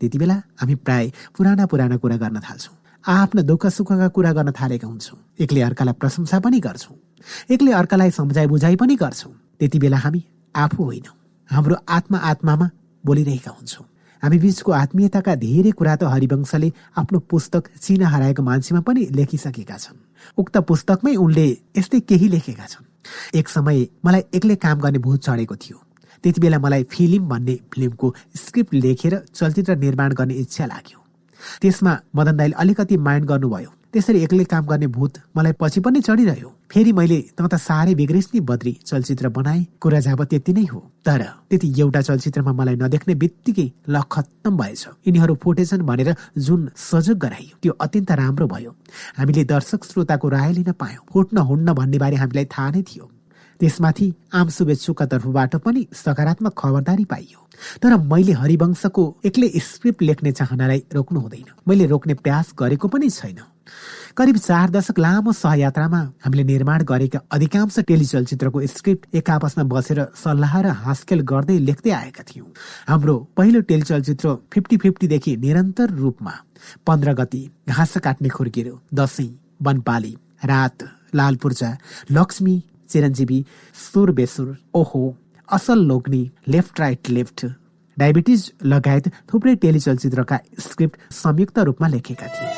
त्यति 0.01 0.17
बेला 0.21 0.37
हामी 0.61 0.75
प्राय 0.85 1.05
पुराना 1.37 1.65
पुराना 1.67 1.97
कुरा 1.97 2.17
गर्न 2.17 2.41
थाल्छौँ। 2.45 2.84
आफ्नो 3.05 3.43
दुःख 3.43 3.67
सुखका 3.67 4.09
कुरा 4.09 4.33
गर्न 4.33 4.53
थालेका 4.53 4.87
हुन्छौँ। 4.89 5.19
एकले 5.37 5.61
अर्कालाई 5.61 5.95
प्रशंसा 6.01 6.39
पनि 6.41 6.61
गर्छौँ। 6.61 6.97
एकले 7.53 7.73
अर्कालाई 7.73 8.11
सम्झाइ 8.11 8.47
बुझाइ 8.47 8.77
पनि 8.77 8.97
गर्छौँ। 8.97 9.33
त्यति 9.61 9.79
बेला 9.79 9.97
हामी 9.97 10.25
आफू 10.55 10.85
होइनौँ। 10.85 11.17
हाम्रो 11.49 11.77
आत्मा 11.89 12.19
आत्मामा 12.19 12.71
बोलिरहेका 13.05 13.51
हुन्छौँ। 13.51 13.85
हामी 14.23 14.39
बीचको 14.39 14.73
आत्मीयताका 14.73 15.35
धेरै 15.37 15.71
कुरा 15.77 15.97
त 15.97 16.09
हरिवंशले 16.09 16.73
आफ्नो 16.97 17.19
पुस्तक 17.29 17.69
चिना 17.77 18.09
हराएको 18.09 18.43
मान्छेमा 18.43 18.81
पनि 18.81 19.07
लेखिसकेका 19.13 19.77
छन्। 19.77 20.01
उक्त 20.41 20.57
पुस्तकमै 20.65 21.15
उनले 21.15 21.47
यस्तै 21.77 22.01
केही 22.09 22.29
लेखेका 22.33 22.67
छन्। 22.73 22.89
एक 23.37 23.49
समय 23.49 23.87
मलाई 24.01 24.23
एक्लै 24.33 24.57
काम 24.57 24.81
गर्ने 24.81 24.99
भूत 25.05 25.21
चढेको 25.21 25.57
थियो। 25.61 25.77
त्यति 26.25 26.41
बेला 26.41 26.59
मलाई 26.59 26.83
फिल्म 26.89 27.29
भन्ने 27.29 27.61
फिल्मको 27.69 28.15
स्क्रिप्ट 28.33 28.75
लेखेर 28.75 29.23
चलचित्र 29.29 29.77
निर्माण 29.77 30.13
गर्ने 30.17 30.35
इच्छा 30.41 30.67
लाग्यो। 30.67 31.04
त्यसमा 31.63 31.93
मदन 32.17 32.37
दाईले 32.37 32.55
अलिकति 32.59 32.97
माइन्ड 32.97 33.27
गर्नुभयो। 33.29 33.71
त्यसरी 33.95 34.23
एक्लै 34.27 34.45
काम 34.51 34.65
गर्ने 34.67 34.87
भूत 34.91 35.19
मलाई 35.37 35.53
पछि 35.55 35.81
पनि 35.81 36.01
चढिरह्यो। 36.03 36.49
फेरि 36.67 36.93
मैले 36.93 37.19
त 37.39 37.47
त 37.47 37.55
साह्रै 37.55 37.95
बिग्रेस 37.95 38.27
नि 38.35 38.41
बद्री। 38.43 38.73
चलचित्र 38.83 39.29
बनाए 39.31 39.61
कुरा 39.81 40.01
जाब 40.03 40.23
त्यति 40.27 40.53
नै 40.53 40.65
हो। 40.67 40.81
तर 41.07 41.23
त्यति 41.51 41.69
एउटा 41.79 42.01
चलचित्रमा 42.03 42.53
मलाई 42.59 42.77
नदेख्ने 42.83 43.15
बित्तिकै 43.15 43.69
ल 43.89 44.03
खत्तम 44.11 44.57
भएछ। 44.59 44.85
यिनीहरू 45.07 45.35
फुटेछन् 45.39 45.87
भनेर 45.87 46.11
जुन 46.39 46.69
सजग 46.75 47.17
गराइयो 47.23 47.55
त्यो 47.63 47.73
अत्यन्त 47.79 48.11
राम्रो 48.11 48.47
भयो। 48.51 48.71
हामीले 49.19 49.45
दर्शक 49.47 49.85
श्रोताको 49.85 50.29
राय 50.29 50.53
लिन 50.53 50.73
पायौँ। 50.75 51.07
फुट्न 51.13 51.39
हुन्न 51.39 51.73
भन्ने 51.79 51.99
बारे 52.03 52.17
हामीलाई 52.19 52.45
थाहा 52.51 52.71
नै 52.75 52.83
थियो। 52.83 53.14
त्यसमाथि 53.65 54.13
आम 54.35 54.49
शुभेच्छुका 54.51 55.07
तर्फबाट 55.09 55.57
पनि 55.65 55.87
सकारात्मक 55.97 56.53
खबरदारी 56.53 57.05
पाइयो। 57.09 57.41
तर 57.81 57.97
मैले 58.13 58.33
हरिवंशको 58.37 59.03
एक्लै 59.25 59.49
स्क्रिप्ट 59.65 60.03
लेख्ने 60.03 60.33
चाहनालाई 60.33 60.81
रोक्नु 60.95 61.21
हुँदैन। 61.21 61.49
मैले 61.69 61.87
रोक्ने 61.87 62.15
प्रयास 62.21 62.53
गरेको 62.59 62.89
पनि 62.89 63.09
छैन। 63.11 63.41
करिब 64.17 64.37
चार 64.39 64.71
दशक 64.71 64.99
लामो 64.99 65.33
सहयात्रामा 65.33 66.01
हामीले 66.25 66.45
निर्माण 66.45 66.83
गरेका 66.85 67.21
अधिकांश 67.33 67.79
टेलिचलचित्रको 67.89 68.61
स्क्रिप्ट 68.67 69.15
एक 69.17 69.31
आपसमा 69.31 69.65
बसेर 69.65 70.01
सल्लाह 70.15 70.61
र 70.61 70.67
हाँसखेल 70.85 71.21
गर्दै 71.25 71.59
लेख्दै 71.59 71.91
आएका 71.91 72.23
थियौँ। 72.29 72.53
हाम्रो 72.89 73.17
पहिलो 73.37 73.61
टेलिचलचित्र 73.71 74.35
फिफ्टी 74.53 74.77
फिफ्टीदेखि 74.85 75.37
निरन्तर 75.37 75.97
रूपमा 75.97 76.35
पन्ध्र 76.87 77.13
गति 77.15 77.43
घाँस 77.69 77.97
काट्ने 78.05 78.29
खुर्किरो 78.29 78.75
दसैँ 78.95 79.31
वनपाली 79.63 80.15
रात 80.45 80.79
लालपूर्जा 81.15 81.71
लक्ष्मी 82.13 82.57
चिरञ्जीवी 82.91 83.45
सुर 83.85 84.11
बेसुर 84.19 84.55
ओहो 84.75 85.03
असल 85.49 85.79
लोग्नी 85.87 86.23
लेफ्ट 86.49 86.81
राइट 86.81 87.11
लेफ्ट 87.11 87.47
डायबिटिज 87.97 88.51
लगायत 88.65 89.09
थुप्रै 89.33 89.55
टेलिचलचित्रका 89.63 90.39
स्क्रिप्ट 90.61 91.13
संयुक्त 91.15 91.59
रूपमा 91.59 91.89
लेखेका 91.89 92.27
थिए। 92.27 92.53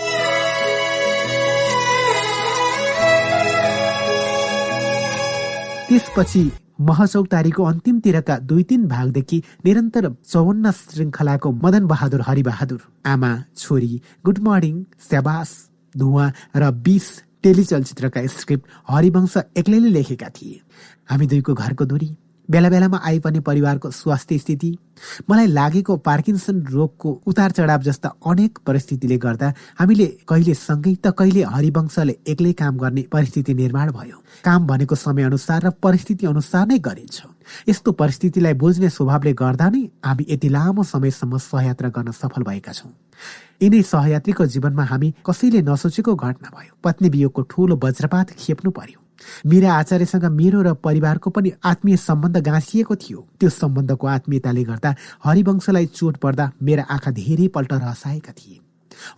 त्यसपछि 5.89 6.51
महचौतारीको 6.81 7.65
अन्तिमतिरका 7.65 8.39
दुई 8.49 8.63
तीन 8.71 8.87
भागदेखि 8.89 9.43
निरन्तर 9.65 10.09
चौवन्न 10.33 10.71
श्रृङ्खलाको 10.71 11.51
मदन 11.65 11.87
बहादुर 11.87 12.21
हरिबहादुर 12.27 12.81
आमा 13.13 13.31
छोरी 13.57 14.01
गुड 14.25 14.39
मर्निङ 14.49 14.83
स्याबास 15.09 15.51
धुवा 15.95 16.27
र 16.57 16.71
बिस 16.87 17.07
टेलिचलचित्रका 17.47 18.27
स्क्रिप्ट 18.37 18.67
हरिवंश 18.91 19.37
एक्लैले 19.57 19.89
लेखेका 19.89 20.29
थिए। 20.37 20.61
हामी 21.11 21.27
दुईको 21.27 21.55
घरको 21.55 21.85
दूरी 21.87 22.11
बेला 22.49 22.69
बेलामा 22.71 22.99
आइपर्ने 23.05 23.41
परिवारको 23.41 23.91
स्वास्थ्य 23.91 24.39
स्थिति 24.39 24.71
मलाई 25.31 25.47
लागेको 25.47 25.97
पार्किन्सन 25.99 26.61
रोगको 26.71 27.11
उतार 27.27 27.51
चढाव 27.51 27.83
जस्ता 27.83 28.09
अनेक 28.27 28.59
परिस्थितिले 28.67 29.19
गर्दा 29.19 29.53
हामीले 29.79 30.07
कहिले 30.29 30.55
सँगै 30.55 30.95
त 31.05 31.15
कहिले 31.19 31.43
हरिवंशले 31.55 32.17
एक्लै 32.27 32.53
काम 32.61 32.77
गर्ने 32.79 33.03
परिस्थिति 33.13 33.55
निर्माण 33.55 33.91
भयो। 33.93 34.23
काम 34.45 34.67
भनेको 34.67 34.95
समय 34.97 35.23
अनुसार 35.23 35.67
र 35.67 35.71
परिस्थिति 35.83 36.27
अनुसार 36.27 36.67
नै 36.67 36.79
गरिन्छ। 36.79 37.23
यस्तो 37.69 37.93
परिस्थितिलाई 37.93 38.55
बुझ्ने 38.55 38.89
स्वभावले 38.91 39.33
गर्दा 39.33 39.69
नै 39.71 39.83
हामी 40.05 40.27
यति 40.29 40.49
लामो 40.49 40.83
समयसम्म 40.83 41.39
सहयात्रा 41.39 41.89
गर्न 41.89 42.11
सफल 42.13 42.43
भएका 42.43 42.73
छौँ। 42.73 42.93
यिनै 43.63 43.83
सहयात्रीको 43.83 44.47
जीवनमा 44.47 44.85
हामी 44.85 45.15
कसैले 45.27 45.63
नसोचेको 45.63 46.15
घटना 46.15 46.49
भयो। 46.51 46.73
पत्नी 46.85 47.09
वियोगको 47.09 47.43
ठूलो 47.43 47.81
वज्रपात 47.83 48.31
खेप्नु 48.39 48.71
पर्यो। 48.71 49.01
मीरा 49.47 49.73
आचार्यसँग 49.75 50.25
मेरो 50.25 50.63
र 50.63 50.75
परिवारको 50.75 51.31
पनि 51.31 51.53
आत्मीय 51.65 51.97
सम्बन्ध 51.97 52.37
गाँसिएको 52.37 52.95
थियो। 52.97 53.21
त्यो 53.41 53.51
सम्बन्धको 53.51 54.07
आत्मीयताले 54.07 54.65
गर्दा 54.65 54.95
हरिवंशलाई 55.25 55.87
चोट 55.87 56.17
पर्दा 56.21 56.51
मेरा 56.63 56.83
आँखा 56.85 57.11
धेरै 57.11 57.49
पल्ट 57.49 57.73
रसाएका 57.73 58.33
थिए। 58.33 58.61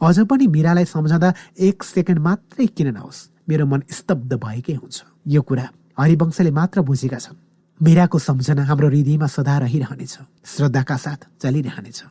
अझ 0.02 0.18
पनि 0.30 0.46
मीरालाई 0.46 0.84
सम्झँदा 0.84 1.32
एक 1.58 1.82
सेकेन्ड 1.82 2.20
मात्रै 2.20 2.66
किन 2.66 2.94
नहोस्। 2.94 3.18
मेरो 3.48 3.66
मन 3.66 3.82
स्तब्ध 3.90 4.34
भएकै 4.36 4.74
हुन्छ। 4.74 5.02
यो 5.26 5.42
कुरा 5.42 5.68
हरिवंशले 5.98 6.50
मात्र 6.50 6.80
बुझेका 6.82 7.18
छन्। 7.18 7.47
मीराको 7.82 8.18
सम्झना 8.18 8.64
हाम्रो 8.64 8.88
हृदयमा 8.88 9.26
सदा 9.26 9.58
रहिरहनेछ। 9.58 10.18
श्रद्धाका 10.44 10.96
साथ 10.96 11.20
चलिरहनेछ। 11.42 12.02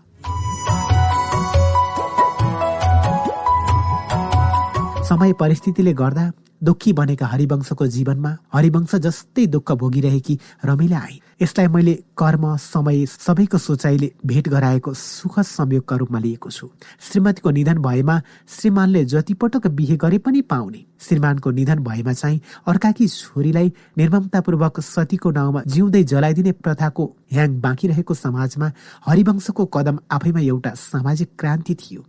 समय 5.08 5.34
परिस्थितिले 5.34 5.94
गर्दा 5.94 6.32
दुःखी 6.62 6.94
बनेका 6.94 7.28
हरिवंशको 7.28 7.88
जीवनमा 7.88 8.38
हरिवंश 8.54 8.96
जस्तै 8.96 9.46
दुःख 9.48 9.72
भोगिरहेकी 9.72 10.40
रमिला 10.66 10.98
आए। 10.98 11.20
यसलाई 11.42 11.68
मैले 11.68 11.94
कर्म 12.18 12.56
समय 12.58 13.06
सबैको 13.06 13.58
सोचाइले 13.58 14.12
भेट 14.26 14.48
गराएको 14.50 14.94
सुख 14.94 15.40
संयोगका 15.40 15.96
रूपमा 15.96 16.20
लिएको 16.20 16.50
छु। 16.50 16.70
श्रीमतीको 17.00 17.50
निधन 17.50 17.78
भएमा 17.78 18.22
श्रीमानले 18.50 19.06
जतिपटक 19.06 19.68
बिहे 19.68 19.98
गरे 19.98 20.18
पनि 20.18 20.42
पाउने। 20.42 20.86
श्रीमानको 21.00 21.52
निधन 21.52 21.80
भएमा 21.80 22.14
चाहिँ 22.14 22.42
अर्काकी 22.68 23.08
छोरीलाई 23.08 23.72
निर्ममतापूर्वक 23.98 24.80
सतीको 24.80 25.32
नाउँमा 25.32 25.62
जिउँदै 25.68 26.04
जलाइदिने 26.04 26.52
प्रथाको 26.52 27.06
ह्याङ 27.32 27.60
बाँकी 27.62 27.88
रहेको 27.88 28.14
समाजमा 28.14 28.72
हरिवंशको 29.06 29.66
कदम 29.66 30.00
आफैमा 30.12 30.40
एउटा 30.40 30.74
सामाजिक 30.76 31.30
क्रान्ति 31.40 31.76
थियो। 31.76 32.06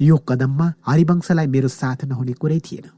यो 0.00 0.16
कदममा 0.28 0.72
हरिवंशलाई 0.86 1.46
मेरो 1.46 1.68
साथ 1.68 2.04
नहुने 2.04 2.32
कुरै 2.32 2.58
थिएन। 2.60 2.88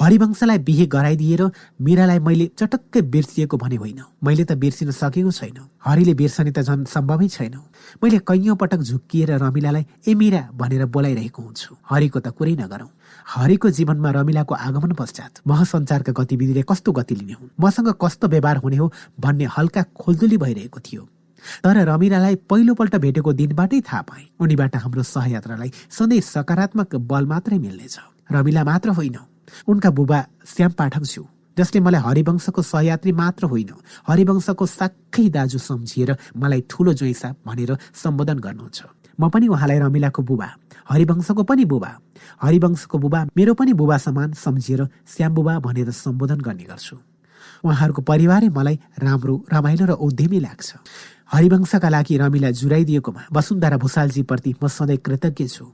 हरिवंशलाई 0.00 0.58
बिहे 0.58 0.86
गराइदिएर 0.86 1.42
मीरालाई 1.80 2.18
मैले 2.18 2.46
चटक्कै 2.58 3.02
बिर्सिएको 3.02 3.56
भने 3.56 3.76
होइन। 3.76 4.00
मैले 4.24 4.44
त 4.44 4.52
बिर्सिन 4.52 4.90
सकेको 4.90 5.30
छैन। 5.30 5.58
हरिले 5.84 6.14
बिर्सने 6.14 6.50
त 6.50 6.60
झन् 6.60 6.84
सम्भवै 6.84 7.28
छैन। 7.28 7.54
मैले 8.02 8.18
कैयौँ 8.18 8.56
पटक 8.56 8.80
झुक्किएर 8.82 9.30
रमिलालाई 9.38 9.84
ए 10.08 10.14
मीरा 10.14 10.48
भनेर 10.54 10.86
बोलाइरहेको 10.86 11.42
हुन्छु। 11.42 11.76
हरिको 11.90 12.20
त 12.20 12.28
कुरै 12.28 12.54
नगरौँ। 12.58 12.90
हरिको 13.26 13.70
जीवनमा 13.70 14.10
रमिलाको 14.10 14.54
आगमन 14.54 14.92
पश्चात 14.92 15.46
महसञ्चारका 15.46 16.12
गतिविधिले 16.12 16.62
कस्तो 16.62 16.92
गति 16.92 17.14
लिने 17.14 17.32
हुन्? 17.32 17.50
मसँग 17.60 17.94
कस्तो 18.02 18.28
व्यवहार 18.28 18.56
हुने 18.56 18.76
हो 18.76 18.92
भन्ने 19.20 19.46
हल्का 19.56 19.82
खोलदुली 19.94 20.36
भइरहेको 20.36 20.80
थियो। 20.80 21.08
तर 21.64 21.76
रमिलालाई 21.88 22.34
पहिलोपल्ट 22.50 22.96
भेटेको 22.96 23.32
दिनबाटै 23.32 23.80
थाहा 23.80 24.02
पाए। 24.02 24.24
उनीबाट 24.40 24.76
हाम्रो 24.76 25.02
सहयात्रालाई 25.02 25.70
सधैँ 25.90 26.20
सकारात्मक 26.20 26.96
बल 26.96 27.26
मात्रै 27.26 27.58
मिल्नेछ। 27.58 27.98
रमिला 28.32 28.64
मात्र 28.64 28.90
होइन। 28.90 29.16
उनका 29.68 29.90
बुबा 29.90 30.18
श्याम 30.46 30.72
पाठक 30.78 31.04
छु 31.04 31.22
जसले 31.56 31.80
मलाई 31.80 32.00
हरिवंशको 32.00 32.62
सहयात्री 32.62 33.12
मात्र 33.12 33.44
होइन 33.52 33.70
हरिवंशको 34.08 34.66
साक्कै 34.66 35.28
दाजु 35.28 35.58
सम्झिएर 35.58 36.10
मलाई 36.36 36.60
ठुलो 36.70 36.92
जोइसा 36.94 37.28
भनेर 37.46 37.70
सम्बोधन 37.92 38.38
गर्नुहुन्छ। 38.38 38.78
म 39.20 39.28
पनि 39.28 39.46
उहाँलाई 39.52 39.78
रमिलाको 39.84 40.22
बुबा 40.22 40.48
हरिवंशको 40.88 41.42
पनि 41.44 41.64
बुबा 41.68 41.90
हरिवंशको 42.42 42.96
बुबा 42.98 43.20
मेरो 43.36 43.52
पनि 43.54 43.72
बुबा 43.76 43.96
समान 43.98 44.32
सम्झिएर 44.32 44.80
श्याम 45.04 45.32
बुबा 45.34 45.58
भनेर 45.60 45.90
सम्बोधन 45.92 46.40
गर्ने 46.40 46.64
गर्छु। 46.64 46.96
उहाँहरूको 47.60 48.02
परिवारै 48.02 48.48
मलाई 48.48 48.76
राम्रो 49.04 49.34
रमाइलो 49.52 49.84
र 49.84 49.92
उद्यमी 50.00 50.40
लाग्छ। 50.40 50.68
हरिवंशका 51.30 51.88
लागि 51.88 52.16
रमिला 52.18 52.50
जुराइदिएकोमा 52.50 53.22
वसुन्धरा 53.32 53.76
भूषालजीप्रति 53.78 54.54
म 54.62 54.66
सधैँ 54.66 54.96
कृतज्ञ 54.98 55.46
छु। 55.46 55.64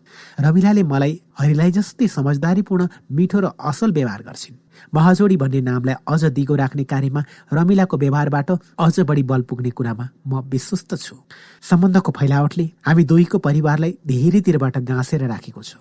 रमिलाले 0.41 0.83
मलाई 0.83 1.13
हरिलाई 1.39 1.71
जस्तै 1.73 2.07
समझदारीपूर्ण 2.09 2.87
मिठो 3.17 3.41
र 3.41 3.47
असल 3.57 3.93
व्यवहार 3.93 4.23
गर्छिन्। 4.23 4.57
महाजोडी 4.95 5.37
भन्ने 5.37 5.61
नामलाई 5.61 5.95
अझ 6.05 6.25
दिगो 6.37 6.55
राख्ने 6.61 6.85
कार्यमा 6.85 7.21
रमिलाको 7.53 7.97
व्यवहारबाट 7.97 8.51
अझ 8.77 9.01
बढी 9.01 9.23
बल 9.23 9.43
पुग्ने 9.49 9.71
कुरामा 9.73 10.07
म 10.29 10.45
विश्वस्त 10.53 10.95
छु। 10.95 11.17
सम्बन्धको 11.65 12.13
फैलावटले 12.13 12.67
हामी 12.87 13.05
दुईको 13.05 13.39
परिवारलाई 13.41 13.93
धेरैतिरबाट 14.07 14.77
गाँसेर 14.85 15.25
राखेको 15.25 15.63
छु। 15.63 15.79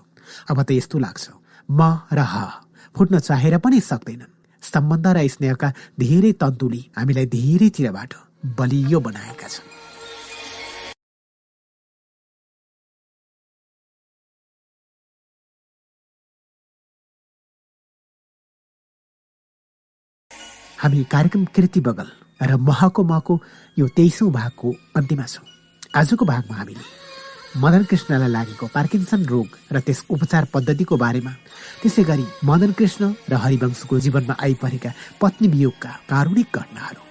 अब 0.49 0.57
त 0.63 0.71
यस्तो 0.71 0.99
लाग्छ। 1.03 1.25
म 1.69 1.99
र 2.15 2.19
ह 2.23 2.63
फुट्न 2.95 3.19
चाहेर 3.19 3.57
पनि 3.59 3.79
सक्दैनन्। 3.83 4.31
सम्बन्ध 4.63 5.07
र 5.07 5.27
स्नेहका 5.27 5.69
धेरै 5.99 6.31
तन्तुली 6.39 6.81
हामीलाई 6.95 7.25
धेरैतिरबाट 7.27 8.13
बलियो 8.57 8.99
बनाएका 8.99 9.47
छन्। 9.47 9.73
हामी 20.79 21.03
कार्यक्रम 21.11 21.45
कृति 21.55 21.81
बगल 21.81 22.09
र 22.41 22.55
महको 22.61 23.03
महको 23.03 23.39
यो 23.77 23.87
तेइसौँ 23.97 24.29
भागको 24.31 24.73
अन्त्यमा 24.97 25.25
छौँ। 25.25 25.45
आजको 25.95 26.25
भागमा 26.25 26.55
हामीले 26.57 26.83
मदन 27.57 27.83
कृष्णलाई 27.89 28.29
लागेको 28.29 28.67
पार्किन्सन 28.73 29.25
रोग 29.25 29.47
र 29.71 29.79
त्यस 29.79 30.03
उपचार 30.11 30.47
पद्धतिको 30.53 30.97
बारेमा 30.97 31.31
त्यसै 31.81 32.03
गरी 32.03 32.25
मदन 32.43 32.71
कृष्ण 32.75 33.13
र 33.31 33.33
हरिवंशको 33.43 33.99
जीवनमा 34.05 34.35
आइपरेका 34.43 34.91
पत्नी 35.21 35.47
वियोगका 35.55 35.91
कारुणिक 36.11 36.57
घटनाहरू 36.59 37.04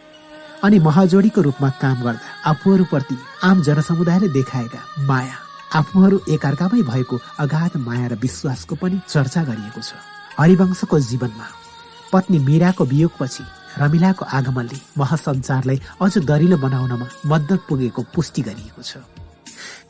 अनि 0.64 0.78
महाजोडीको 0.78 1.40
रूपमा 1.40 1.68
काम 1.80 2.02
गर्दा 2.02 2.50
आफूहरूप्रति 2.50 3.16
आम 3.44 3.62
जनसमुदायले 3.62 4.28
देखाएका 4.32 4.80
माया 5.06 5.36
आफूहरू 5.78 6.20
एकअर्कामै 6.34 6.82
भएको 6.82 7.18
अगाध 7.44 7.76
माया 7.86 8.06
र 8.06 8.14
विश्वासको 8.22 8.74
पनि 8.80 9.00
चर्चा 9.08 9.42
गरिएको 9.44 9.80
छ। 9.80 9.92
हरिवंशको 10.40 11.00
जीवनमा 11.00 11.46
पत्नी 12.12 12.38
मीराको 12.48 12.84
वियोगपछि 12.84 13.44
रमिलाको 13.78 14.24
आगमनले 14.38 14.78
महासञ्चारलाई 14.98 15.80
अझ 16.00 16.12
दरिलो 16.24 16.56
बनाउनमा 16.64 17.06
मद्दत 17.26 17.60
पुगेको 17.68 18.02
पुष्टि 18.14 18.42
गरिएको 18.42 18.82
छ। 18.82 19.04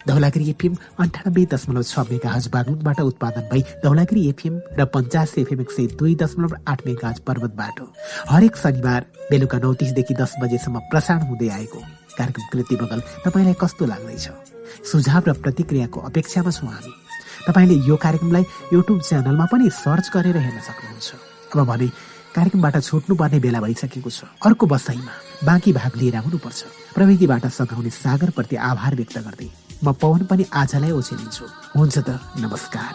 धौलागिरी 0.08 0.48
एफएम 0.50 0.74
अन्ठानब्बे 1.00 1.44
दशमलव 1.52 1.82
छ 1.82 1.98
मेगा 2.10 2.30
हज 2.30 2.46
बागलुङबाट 2.54 3.00
उत्पादन 3.02 3.48
भई 3.52 3.62
धौलागिरी 3.84 4.28
एफएम 4.28 4.60
र 4.78 4.84
पञ्चास 4.94 5.34
एफएम 5.38 5.60
एक 5.60 5.70
सय 5.70 5.86
दुई 5.98 6.14
दशमलव 6.22 6.56
आठ 6.68 6.86
मेगा 6.86 7.08
हज 7.08 7.18
पर्वतबाट 7.28 7.80
हरेक 8.30 8.56
शनिबार 8.56 9.06
बेलुका 9.30 9.58
नौ 9.58 9.72
तिसदेखि 9.80 10.14
दस 10.14 10.34
बजेसम्म 10.42 10.78
प्रसारण 10.90 11.22
हुँदै 11.28 11.48
आएको 11.58 11.80
कार्यक्रम 12.18 12.46
कृति 12.52 12.76
बगल 12.76 13.00
तपाईँलाई 13.24 13.54
कस्तो 13.60 13.86
लाग्दैछ? 13.86 14.28
सुझाव 14.90 15.22
र 15.28 15.32
प्रतिक्रियाको 15.42 16.00
अपेक्षामा 16.10 16.50
छौँ 16.50 16.68
हामी। 16.68 16.92
तपाईँले 17.48 17.74
यो 17.88 17.96
कार्यक्रमलाई 17.96 18.44
युट्युब 18.72 19.00
च्यानलमा 19.00 19.46
पनि 19.52 19.70
सर्च 19.72 20.10
गरेर 20.14 20.36
हेर्न 20.36 20.60
सक्नुहुन्छ। 20.68 21.10
अब 21.54 21.66
भने 21.66 21.88
कार्यक्रमबाट 22.36 22.76
छुट्नुपर्ने 22.82 23.38
बेला 23.40 23.60
भइसकेको 23.60 24.10
छ। 24.10 24.30
अर्को 24.46 24.66
बसाइमा 24.66 25.12
बाँकी 25.48 25.72
भाग 25.72 25.92
लिएर 25.96 26.16
आउनुपर्छ। 26.16 26.60
प्रविधिबाट 26.94 27.46
सघाउने 27.58 27.90
सागरप्रति 27.90 28.56
आभार 28.70 28.94
व्यक्त 28.94 29.18
गर्दै 29.18 29.50
म 29.84 29.92
पवन 30.00 30.24
पनि 30.24 30.44
आजलाई 30.56 30.90
ओछेलिन्छु 30.98 31.44
हुन्छ 31.76 31.96
त 31.98 32.08
नमस्कार। 32.40 32.92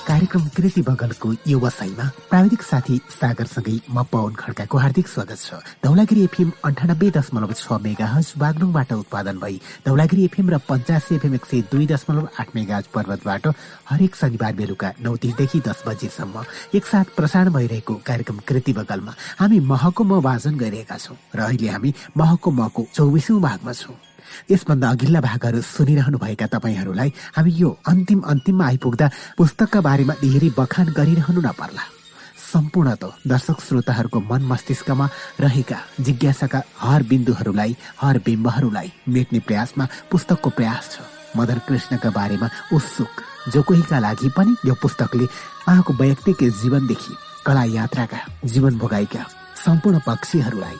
कार्यक्रम 0.00 0.44
कृति 0.56 0.82
बगलको 0.82 1.28
व्यवसायमा 1.46 2.04
प्राविधिक 2.30 2.62
साथी 2.62 2.96
सागरसँगै 3.14 3.76
म 3.94 4.02
पवन 4.12 4.34
खड्काको 4.42 4.78
हार्दिक 4.78 5.06
स्वागत 5.08 5.38
छ। 5.38 5.54
धौलागिरी 5.86 6.22
एफएम 6.24 6.50
अन्ठानब्बे 6.66 7.10
दशमलव 7.16 7.52
छ 7.54 7.78
मेगा 7.86 8.06
हज 8.14 8.32
बागलुङबाट 8.42 8.92
उत्पादन 8.92 9.38
भई 9.38 9.56
धौलागिरी 9.86 10.24
एफएम 10.24 10.50
र 10.50 10.58
पञ्चासी 10.68 11.14
एफएम 11.14 11.34
एक 11.38 11.44
सय 11.46 11.62
दुई 11.70 11.86
दशमलव 11.86 12.28
आठ 12.40 12.48
मेगा 12.56 12.80
पर्वतबाट 12.90 13.46
हरेक 13.90 14.12
शनिबार 14.20 14.52
बेलुका 14.58 14.92
नौ 15.00 15.16
तिसदेखि 15.22 15.60
दस 15.68 15.82
बजेसम्म 15.86 16.44
एकसाथ 16.74 17.16
प्रसारण 17.16 17.52
भइरहेको 17.54 17.94
कार्यक्रम 18.04 18.44
कृति 18.48 18.72
बगलमा 18.82 19.14
हामी 19.40 19.60
महको 19.72 20.04
म 20.04 20.20
वाचन 20.26 20.58
गरिरहेका 20.58 20.96
छौँ 20.98 21.18
र 21.38 21.40
अहिले 21.48 21.68
हामी 21.70 21.94
महको 22.18 22.50
मको 22.50 22.86
चौबिसौँ 22.94 23.40
भागमा 23.40 23.72
छौँ। 23.72 23.96
यसभन्दा 24.50 24.90
अघिल्ला 24.90 25.20
भागहरू 25.20 25.60
सुनिरहनु 25.60 26.18
भएका 26.18 26.46
तपाईँहरूलाई 26.54 27.10
हामी 27.36 27.50
यो 27.60 27.70
अन्तिम 27.86 28.20
अन्तिममा 28.32 28.64
आइपुग्दा 28.66 29.06
पुस्तकका 29.38 29.80
बारेमा 29.80 30.14
धेरै 30.22 30.50
बखान 30.58 30.86
गरिरहनु 30.98 31.40
नपर्ला। 31.40 31.84
सम्पूर्ण 32.50 32.94
त 32.98 33.14
दर्शक 33.30 33.58
श्रोताहरूको 33.62 34.20
मन 34.30 34.42
मस्तिष्कमा 34.50 35.06
रहेका 35.40 35.78
जिज्ञासाका 36.00 36.60
हर 36.80 37.02
बिन्दुहरूलाई 37.10 37.76
हर 38.02 38.18
बिम्बहरूलाई 38.26 38.92
मेट्ने 39.08 39.38
प्रयासमा 39.46 39.84
पुस्तकको 40.10 40.50
प्रयास 40.58 40.90
छ। 40.92 41.06
मदर 41.38 41.58
कृष्णका 41.68 42.10
बारेमा 42.10 42.48
उत्सुक 42.74 43.22
जो 43.54 43.62
कोहीका 43.62 43.98
लागि 44.02 44.28
पनि 44.36 44.56
यो 44.66 44.74
पुस्तकले 44.82 45.24
उहाँको 45.24 45.92
वैयक्तिक 46.00 46.42
जीवनदेखि 46.60 47.14
कला 47.46 47.64
यात्राका 47.78 48.18
जीवन 48.44 48.78
भोगाइका 48.78 49.22
सम्पूर्ण 49.64 49.98
पक्षीहरूलाई 50.06 50.78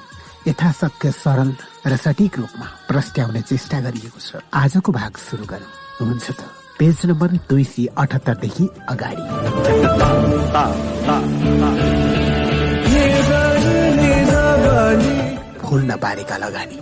यथाशक्य 0.50 1.10
सरल 1.12 1.50
र 1.86 1.96
सठिक 1.96 2.38
रूपमा 2.38 2.66
प्रस्ट्याउने 2.88 3.40
चेष्टा 3.40 3.78
गरिएको 3.80 4.18
छ। 4.18 4.42
आजको 4.50 4.90
भाग 4.92 5.12
सुरु 5.16 5.44
गरौँ। 5.46 5.70
हुन्छ 6.02 6.26
त 6.30 6.40
पेज 6.78 6.98
नम्बर 7.06 7.28
दुई 7.46 7.64
सय 7.64 7.86
अठहत्तरदेखि 7.94 8.64
अगाडि। 8.88 9.24
फुल 15.62 15.82
नपारेका 15.86 16.36
लगानी। 16.36 16.78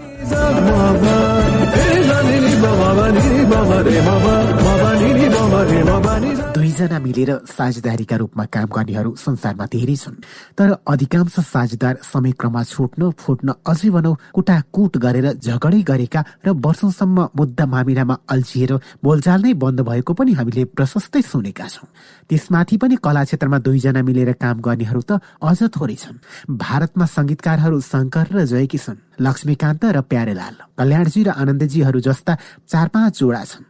दुईजना 6.78 6.98
मिलेर 7.02 7.30
साझेदारीका 7.42 8.16
रूपमा 8.16 8.44
काम 8.54 8.68
गर्नेहरू 8.70 9.10
संसारमा 9.18 9.66
धेरै 9.66 9.96
छन्। 9.98 10.22
तर 10.54 10.68
अधिकांश 10.86 11.36
साझेदार 11.42 11.94
समयक्रममा 12.06 12.62
छुट्न 12.62 13.10
फुट्न 13.18 13.48
अझै 13.66 13.90
भनौ 13.90 14.12
कुटाकुट 14.30 14.96
गरेर 15.02 15.26
झगडै 15.42 15.82
गरेका 15.82 16.20
र 16.46 16.54
वर्षौसम्म 16.54 17.18
मुद्दा 17.34 17.66
मामिलामा 17.66 18.16
अल्झिएर 18.30 18.72
बोलचाल 19.02 19.40
नै 19.42 19.52
बन्द 19.58 19.80
भएको 19.90 20.12
पनि 20.14 20.32
हामीले 20.38 20.64
प्रशस्तै 20.70 21.22
सुनेका 21.26 21.66
छौँ। 21.66 21.90
त्यसमाथि 22.30 22.76
पनि 22.78 22.94
कला 23.02 23.22
क्षेत्रमा 23.26 23.58
दुईजना 23.58 24.02
मिलेर 24.06 24.30
काम 24.38 24.56
गर्नेहरू 24.62 25.02
त 25.02 25.18
अझ 25.42 25.58
थोरै 25.74 25.98
छन्। 25.98 26.22
भारतमा 26.62 27.06
संगीतकारहरू 27.10 27.78
शङ्कर 27.82 28.26
र 28.30 28.46
जयकिशन 28.46 28.96
लक्ष्मीकान्त 29.20 29.84
र 29.84 30.00
प्यारेलाल 30.00 30.54
कल्याणजी 30.78 31.22
र 31.22 31.28
आनन्दजीहरू 31.34 32.00
जस्ता 32.00 32.34
चार 32.68 32.88
पाँच 32.88 33.18
जोडा 33.18 33.42
छन्। 33.44 33.64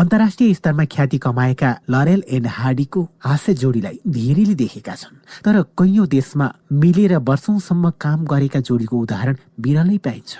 अन्तर्राष्ट्रिय 0.00 0.54
स्तरमा 0.54 0.84
ख्याति 0.84 1.18
कमाएका 1.18 1.70
लरेल 1.90 2.22
एन्ड 2.28 2.46
हार्डीको 2.48 3.00
हास्य 3.24 3.54
जोडीलाई 3.54 3.98
धेरैले 4.08 4.54
देखेका 4.54 4.94
छन्। 4.94 5.16
तर 5.44 5.62
कैयौं 5.78 6.06
देशमा 6.08 6.46
मिलेर 6.72 7.16
वर्षौंसम्म 7.28 7.90
काम 8.00 8.24
गरेका 8.24 8.60
जोडीको 8.60 8.96
उदाहरण 8.98 9.36
बिरलै 9.60 9.98
पाइन्छ। 9.98 10.32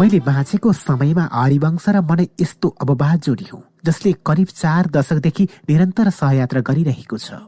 मैले 0.00 0.18
बाँचेको 0.18 0.72
समयमा 0.72 1.24
हरिवंश 1.32 1.88
र 1.88 2.00
मनै 2.02 2.26
यस्तो 2.40 2.68
अववाद 2.82 3.20
जोडी 3.22 3.46
हुँ 3.52 3.62
जसले 3.86 4.12
करिब 4.26 4.48
चार 4.50 4.86
दशकदेखि 4.90 5.44
निरन्तर 5.68 6.10
सहयात्रा 6.10 6.60
गरिरहेको 6.66 7.18
छ। 7.18 7.38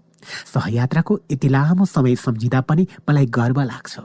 सहयात्राको 0.54 1.18
यति 1.32 1.48
लामो 1.48 1.84
समय 1.84 2.16
सम्झिँदा 2.16 2.60
पनि 2.60 2.86
मलाई 3.08 3.26
गर्व 3.26 3.60
लाग्छ। 3.60 3.98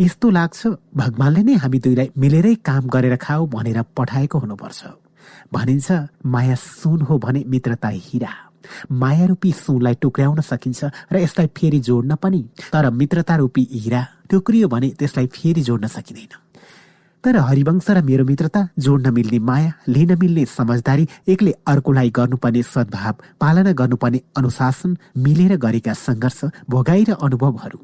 यस्तो 0.00 0.30
लाग्छ 0.30 0.66
भगवानले 0.96 1.42
नै 1.42 1.54
हामी 1.54 1.78
दुईलाई 1.78 2.10
मिलेरै 2.18 2.54
काम 2.64 2.88
गरेर 2.88 3.16
खाऊ 3.16 3.46
भनेर 3.46 3.82
पठाएको 3.96 4.38
हुनुपर्छ। 4.38 4.84
भनिन्छ 5.52 5.92
माया 6.26 6.54
सुन 6.54 7.00
हो 7.00 7.18
भने 7.18 7.44
मित्रता 7.46 7.88
हिरा। 7.88 8.32
माया 8.92 9.24
रूपी 9.26 9.52
सुनलाई 9.52 9.94
टुक्र्याउन 9.94 10.40
सकिन्छ 10.40 10.84
र 11.12 11.16
यसलाई 11.16 11.48
फेरि 11.56 11.80
जोड्न 11.80 12.14
पनि 12.14 12.40
तर 12.72 12.90
मित्रता 12.90 13.36
रूपी 13.36 13.68
हिरा 13.72 14.06
टुक्रियो 14.30 14.68
भने 14.68 14.88
त्यसलाई 14.98 15.26
फेरि 15.26 15.62
जोड्न 15.62 15.86
सकिँदैन। 15.86 16.43
तर 17.24 17.36
हरिवंश 17.38 17.90
र 17.90 18.02
मेरो 18.04 18.24
मित्रता 18.24 18.60
जोड्न 18.78 19.12
मिल्ने 19.14 19.38
माया 19.48 19.72
लिन 19.88 20.12
मिल्ने 20.20 20.44
समझदारी 20.48 21.08
एकले 21.28 21.52
अर्कोलाई 21.66 22.10
गर्नुपर्ने 22.18 22.62
सद्भाव 22.64 23.14
पालना 23.40 23.72
गर्नुपर्ने 23.80 24.20
अनुशासन 24.36 24.96
मिलेर 25.24 25.56
गरेका 25.64 25.92
सङ्घर्ष 25.96 26.40
भोगाई 26.70 27.04
र 27.08 27.16
अनुभवहरू 27.24 27.78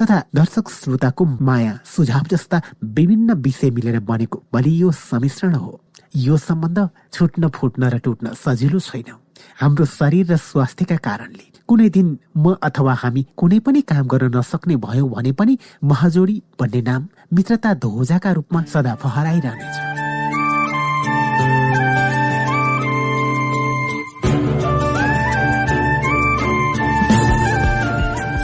तथा 0.00 0.22
दर्शक 0.34 0.70
श्रोताको 0.70 1.24
माया 1.40 1.78
सुझाव 1.86 2.24
जस्ता 2.30 2.62
विभिन्न 2.96 3.34
विषय 3.44 3.70
मिलेर 3.70 3.98
बनेको 4.08 4.42
बलियो 4.52 4.90
सम्मिश्रण 5.02 5.54
हो। 5.54 5.80
यो 6.16 6.36
सम्बन्ध 6.38 6.88
छुट्न 7.12 7.48
फुट्न 7.56 7.90
र 7.92 7.98
टुट्न 7.98 8.32
सजिलो 8.34 8.78
छैन। 8.80 9.12
हाम्रो 9.60 9.84
शरीर 9.84 10.32
र 10.32 10.36
स्वास्थ्यका 10.40 10.96
कारणले 11.04 11.46
कुनै 11.68 11.88
दिन 11.90 12.08
म 12.36 12.54
अथवा 12.62 12.94
हामी 12.94 13.22
कुनै 13.36 13.58
पनि 13.66 13.80
काम 13.90 14.06
गर्न 14.06 14.36
नसक्ने 14.36 14.76
भयौँ 14.80 15.08
भने 15.10 15.32
पनि 15.38 15.58
महाजोडी 15.84 16.36
भन्ने 16.60 16.80
नाम 16.88 17.02
मित्रता 17.32 17.72
ध्वजाका 17.74 18.32
रूपमा 18.32 18.62
सदा 18.64 18.94
फहराइरहनेछ। 18.94 19.76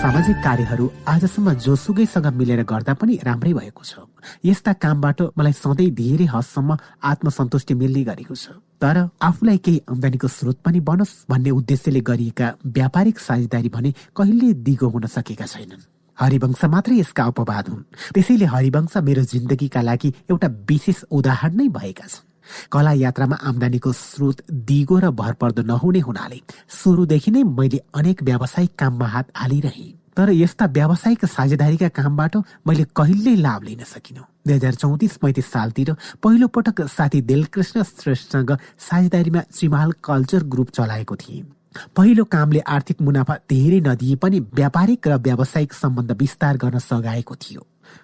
सामाजिक 0.02 0.36
कार्यहरू 0.44 0.90
आजसम्म 1.08 1.52
जोसुकैसँग 1.62 2.26
मिलेर 2.34 2.62
गर्दा 2.66 2.94
पनि 2.94 3.18
राम्रै 3.22 3.52
भएको 3.54 3.82
छ। 3.84 4.02
यस्ता 4.44 4.72
कामबाट 4.82 5.22
मलाई 5.38 5.52
सधैँ 5.54 5.90
धेरै 5.94 6.26
हदसम्म 6.26 6.76
आत्मसन्तुष्टि 7.02 7.74
मिल्ने 7.74 8.02
गरेको 8.02 8.34
छ। 8.34 8.58
तर 8.82 8.96
आफूलाई 9.22 9.58
केही 9.62 9.82
आमदानीको 9.86 10.28
स्रोत 10.28 10.58
पनि 10.64 10.80
बनोस् 10.82 11.30
भन्ने 11.30 11.50
उद्देश्यले 11.54 12.00
गरिएका 12.02 12.46
व्यापारिक 12.66 13.18
साझेदारी 13.18 13.68
भने 13.70 13.90
कहिले 14.16 14.52
दिगो 14.66 14.88
हुन 14.90 15.06
सकेका 15.06 15.46
छैनन्। 15.46 15.91
हरिवंश 16.18 16.64
मात्रै 16.64 16.96
यसका 16.96 17.24
अपवाद 17.24 17.68
हुन्। 17.68 17.82
त्यसैले 18.14 18.44
हरिवंश 18.44 18.96
मेरो 18.98 19.22
जिन्दगीका 19.32 19.80
लागि 19.82 20.08
एउटा 20.30 20.48
विशेष 20.68 20.98
उदाहरण 21.10 21.56
नै 21.56 21.68
भएका 21.68 22.06
छन्। 22.06 22.26
कला 22.72 22.92
यात्रामा 22.92 23.36
आमदानीको 23.48 23.92
स्रोत 23.92 24.38
दिगो 24.50 24.98
र 24.98 25.10
भरपर्दो 25.14 25.62
नहुने 25.62 26.00
हुनाले 26.00 26.38
सुरुदेखि 26.68 27.30
नै 27.30 27.42
मैले 27.48 27.78
अनेक 27.94 28.22
व्यावसायिक 28.22 28.72
काममा 28.78 29.06
हात 29.06 29.26
हालिरहे। 29.34 29.88
तर 30.12 30.28
यस्ता 30.34 30.66
व्यावसायिक 30.66 31.24
साझेदारीका 31.24 31.88
कामबाट 31.88 32.36
मैले 32.66 32.84
कहिल्यै 32.92 33.36
लाभ 33.36 33.62
लिन 33.64 33.82
सकिनँ। 33.86 34.26
दुई 34.44 34.54
हजार 34.54 34.74
चौतिस 34.74 35.16
पैँतिस 35.16 35.46
सालतिर 35.46 35.94
पहिलो 36.22 36.46
पटक 36.52 36.82
साथी 36.90 37.20
दिलकृष्ण 37.22 37.82
श्रेष्ठसँग 37.82 38.50
साझेदारीमा 38.78 39.40
चिमाल 39.48 39.92
कल्चर 40.04 40.42
ग्रुप 40.44 40.68
चलाएको 40.70 41.16
थिएँ। 41.16 41.42
पहिलो 41.96 42.24
कामले 42.24 42.60
आर्थिक 42.60 43.02
मुनाफा 43.02 43.34
धेरै 43.50 43.80
नदिए 43.80 44.16
पनि 44.16 44.40
व्यापारिक 44.54 45.08
र 45.08 45.16
व्यावसायिक 45.18 45.72
सम्बन्ध 45.72 46.12
विस्तार 46.20 46.56
गर्न 46.56 46.78
सघाएको 46.78 47.34
थियो। 47.34 47.60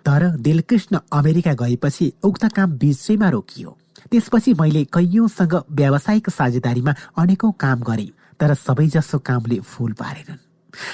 तर 0.07 0.23
दिलकृष्ण 0.37 0.99
अमेरिका 1.13 1.53
गएपछि 1.53 2.13
उक्त 2.25 2.45
काम 2.57 2.73
बिचैमा 2.79 3.29
रोकियो। 3.29 3.71
त्यसपछि 4.11 4.53
मैले 4.55 4.85
कैयौँसँग 4.95 5.55
व्यावसायिक 5.71 6.31
साझेदारीमा 6.31 6.93
अनेकौं 7.19 7.53
काम 7.61 7.79
गरे 7.83 8.09
तर 8.41 8.55
सबैजसो 8.55 9.19
कामले 9.19 9.59
फूल 9.61 9.93
पारेनन्। 9.93 10.45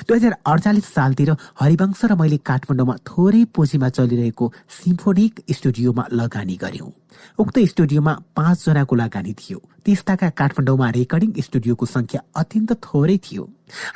दुई 0.09 0.17
हजार 0.17 0.35
अडचालिस 0.47 0.87
सालतिर 0.95 1.31
हरिवंश 1.61 2.05
र 2.05 2.15
मैले 2.15 2.37
काठमाडौँमा 2.49 2.95
थोरै 3.09 3.45
पुँजीमा 3.55 3.89
चलिरहेको 3.89 4.53
सिम्फोनिक 4.79 5.41
स्टुडियोमा 5.51 6.05
लगानी 6.13 6.57
गर्यौं 6.57 6.91
उक्त 7.39 7.59
स्टुडियोमा 7.73 8.13
पाँचजनाको 8.37 8.95
लगानी 8.97 9.33
थियो। 9.35 9.59
त्यस्ताका 9.85 10.29
काठमाडौँमा 10.39 10.89
रेकर्डिङ 10.91 11.31
स्टुडियोको 11.39 11.87
संख्या 11.87 12.21
अत्यन्त 12.37 12.73
थोरै 12.85 13.17
थियो। 13.25 13.45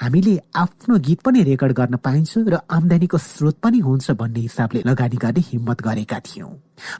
हामीले 0.01 0.35
आफ्नो 0.57 0.97
गीत 1.07 1.21
पनि 1.25 1.43
रेकर्ड 1.43 1.73
गर्न 1.73 1.97
पाइन्छ 1.97 2.33
र 2.49 2.59
आमदानीको 2.69 3.19
स्रोत 3.19 3.57
पनि 3.63 3.79
हुन्छ 3.79 4.11
भन्ने 4.11 4.41
हिसाबले 4.41 4.83
लगानी 4.85 5.17
गर्ने 5.17 5.43
हिम्मत 5.49 5.79
गरेका 5.83 6.19
थियौं। 6.21 6.53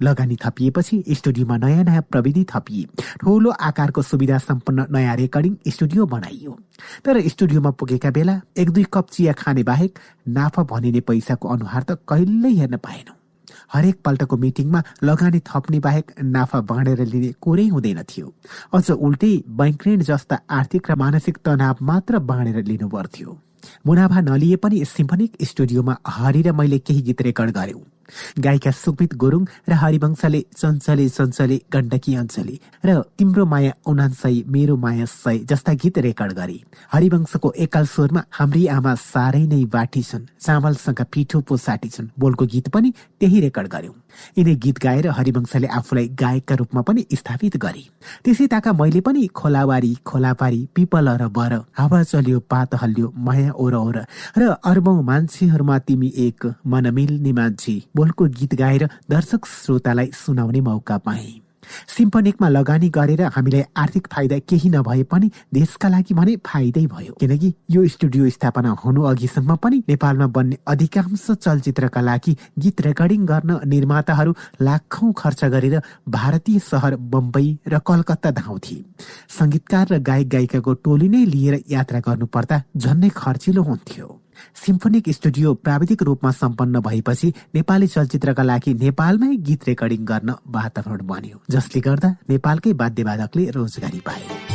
लगानी 0.03 0.37
थपिएपछि 0.37 0.97
स्टुडियोमा 1.11 1.57
नयाँ 1.57 1.85
नयाँ 1.85 2.03
प्रविधि 2.11 2.45
थपिए। 2.49 2.85
ठूलो 3.21 3.51
आकारको 3.51 4.03
सुविधा 4.03 4.39
सम्पन्न 4.39 4.87
नयाँ 4.89 5.17
रेकर्डिङ 5.17 5.57
स्टुडियो 5.69 6.07
बनाइयो। 6.07 6.53
तर 7.05 7.21
स्टुडियोमा 7.29 7.71
पुगेका 7.77 8.11
बेला 8.11 8.41
एक 8.57 8.71
दुई 8.71 8.85
कप 8.93 9.07
चिया 9.13 9.33
खाने 9.33 9.63
बाहेक 9.69 9.99
नाफा 10.29 10.63
भनिने 10.65 11.01
पैसाको 11.05 11.49
अनुहार 11.49 11.83
त 11.83 12.01
कहिल्यै 12.09 12.53
हेर्न 12.57 12.77
पाएनौ। 12.77 13.18
हरेक 13.73 13.97
पल्टको 14.05 14.37
मिटिङमा 14.37 14.83
लगानी 15.05 15.41
थप्ने 15.49 15.79
बाहेक 15.81 16.13
नाफा 16.35 16.61
बाँडेर 16.71 17.05
लिने 17.05 17.33
कुरै 17.41 17.67
हुँदैन 17.69 18.03
थियो। 18.11 18.33
अझ 18.75 18.91
उल्टै 18.91 19.33
बैंक 19.59 19.87
ऋण 19.87 20.01
जस्ता 20.09 20.41
आर्थिक 20.59 20.91
र 20.91 20.95
मानसिक 21.03 21.39
तनाव 21.45 21.85
मात्र 21.91 22.19
बाँडेर 22.31 22.65
लिनु 22.65 22.89
पर्थ्यो 22.89 23.39
मुनाफा 23.87 24.21
नलिए 24.21 24.57
पनि 24.57 24.85
सिम्फनिक 24.97 25.37
स्टुडियोमा 25.45 25.97
हरि 26.17 26.43
र 26.43 26.53
मैले 26.53 26.79
केही 26.79 27.03
गीत 27.03 27.23
रेकर्ड 27.23 27.51
गर्यौं 27.55 27.81
गायिका 28.39 28.71
सुकमित 28.71 29.15
गुरुङ 29.15 29.45
र 29.69 29.73
हरिवंशले 29.83 30.41
चञ्चले 30.57 31.09
चञ्चले 31.09 31.57
गण्डकी 31.73 32.15
अञ्चली 32.15 32.57
र 32.87 33.01
तिम्रो 33.19 33.45
माया 33.47 33.73
उनान्सय 33.87 34.43
मेरो 34.49 34.77
माया 34.77 35.05
सय 35.05 35.39
जस्ता 35.51 35.73
गीत 35.83 35.99
रेकर्ड 35.99 36.33
गरे। 36.33 36.59
हरिवंशको 36.93 37.53
एकाल 37.57 37.87
स्वरमा 37.87 38.23
हाम्री 38.31 38.67
आमा 38.77 38.95
साह्रै 38.95 39.45
नै 39.47 39.65
बाटी 39.67 40.03
छन् 40.03 40.27
चामलसँग 40.41 41.01
पिठो 41.13 41.41
पो 41.41 41.57
साठी 41.57 41.89
छन्। 41.89 42.09
बोलको 42.19 42.45
गीत 42.47 42.69
पनि 42.69 42.93
त्यही 43.21 43.41
रेकर्ड 43.41 43.69
गर्यौं 43.69 43.97
यिनै 44.39 44.55
गीत 44.65 44.79
गाएर 44.83 45.07
हरिवंशले 45.19 45.67
आफूलाई 45.79 46.09
गायकका 46.21 46.55
रूपमा 46.55 46.83
पनि 46.83 47.05
स्थापित 47.13 47.57
गरे। 47.57 47.83
त्यसै 48.25 48.47
ताका 48.53 48.73
मैले 48.73 49.01
पनि 49.01 49.27
खोलावारी 49.35 49.93
खोलापारी 50.05 50.61
पिपल 50.75 51.09
र 51.21 51.29
बर 51.29 51.53
हावा 51.79 52.03
चल्यो 52.03 52.39
पात 52.51 52.75
हल्यो 52.83 53.13
माया 53.17 53.53
ओर 53.55 53.75
ओर 53.75 53.97
र 54.39 54.43
अर्बौं 54.65 55.03
मान्छेहरूमा 55.03 55.79
तिमी 55.87 56.13
एक 56.27 56.47
मन 56.67 56.91
मिल्ने 56.95 57.33
मान्छे। 57.33 57.75
बोलको 57.99 58.25
गीत 58.39 58.55
गाएर 58.55 58.89
दर्शक 59.11 59.47
श्रोतालाई 59.57 60.11
सुनाउने 60.15 60.61
मौका 60.61 60.99
पाए। 60.99 61.29
सिम्फनिकमा 61.89 62.49
लगानी 62.49 62.89
गरेर 62.89 63.23
हामीलाई 63.35 63.63
आर्थिक 63.77 64.07
फाइदा 64.13 64.39
केही 64.49 64.69
नभए 64.71 65.03
पनि 65.05 65.31
देशका 65.55 65.89
लागि 65.89 66.15
भने 66.15 66.37
फाइदै 66.47 66.85
भयो। 66.87 67.13
किनकि 67.21 67.53
यो 67.71 67.87
स्टुडियो 67.87 68.29
स्थापना 68.31 68.71
हुनु 68.85 69.03
अघिसम्म 69.03 69.57
पनि 69.57 69.83
नेपालमा 69.89 70.27
बन्ने 70.27 70.57
अधिकांश 70.67 71.27
चलचित्रका 71.37 72.01
लागि 72.01 72.37
गीत 72.59 72.81
रेकर्डिङ 72.81 73.27
गर्न 73.27 73.61
निर्माताहरू 73.69 74.33
लाखौं 74.61 75.13
खर्च 75.13 75.45
गरेर 75.45 75.81
भारतीय 76.09 76.59
सहर 76.61 76.97
बम्बई 77.13 77.49
र 77.69 77.79
कलकत्ता 77.85 78.31
धाउँथे। 78.41 78.77
संगीतकार 79.39 79.87
र 79.91 79.99
गायक 80.01 80.29
गायिकाको 80.29 80.75
टोली 80.75 81.09
नै 81.09 81.25
लिएर 81.27 81.61
यात्रा 81.71 82.01
गर्नुपर्दा 82.01 82.63
झन्नै 82.77 83.11
खर्चिलो 83.17 83.63
हुन्थ्यो। 83.63 84.09
सिम्फोनिक 84.55 85.09
स्टुडियो 85.09 85.55
प्राविधिक 85.55 86.03
रूपमा 86.03 86.31
सम्पन्न 86.33 86.81
भएपछि 86.81 87.33
नेपाली 87.55 87.87
चलचित्रका 87.87 88.43
लागि 88.43 88.75
नेपालमै 88.75 89.37
गीत 89.37 89.69
रेकर्डिङ 89.69 90.05
गर्न 90.05 90.35
वातावरण 90.47 91.07
बन्यो 91.07 91.43
जसले 91.51 91.81
गर्दा 91.81 92.17
नेपालकै 92.29 92.73
वाद्यवादकले 92.73 93.51
रोजगारी 93.51 94.01
पाए। 94.01 94.47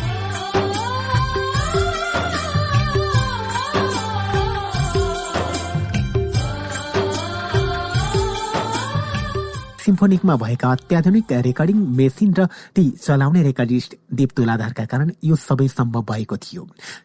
सिम्फोनिकमा 9.84 10.36
भएका 10.36 10.68
अत्याधुनिक 10.72 11.32
रेकर्डिङ 11.44 11.76
मेसिन 11.76 12.34
र 12.34 12.46
ती 12.76 12.84
चलाउने 13.04 13.42
रेकर्डिस्ट 13.44 13.96
देव 14.14 14.30
तुलाधारका 14.38 14.86
कारण 14.86 15.12
यो 15.24 15.36
सबै 15.36 15.68
सम्भव 15.68 16.02
भएको 16.02 16.38
थियो। 16.38 16.64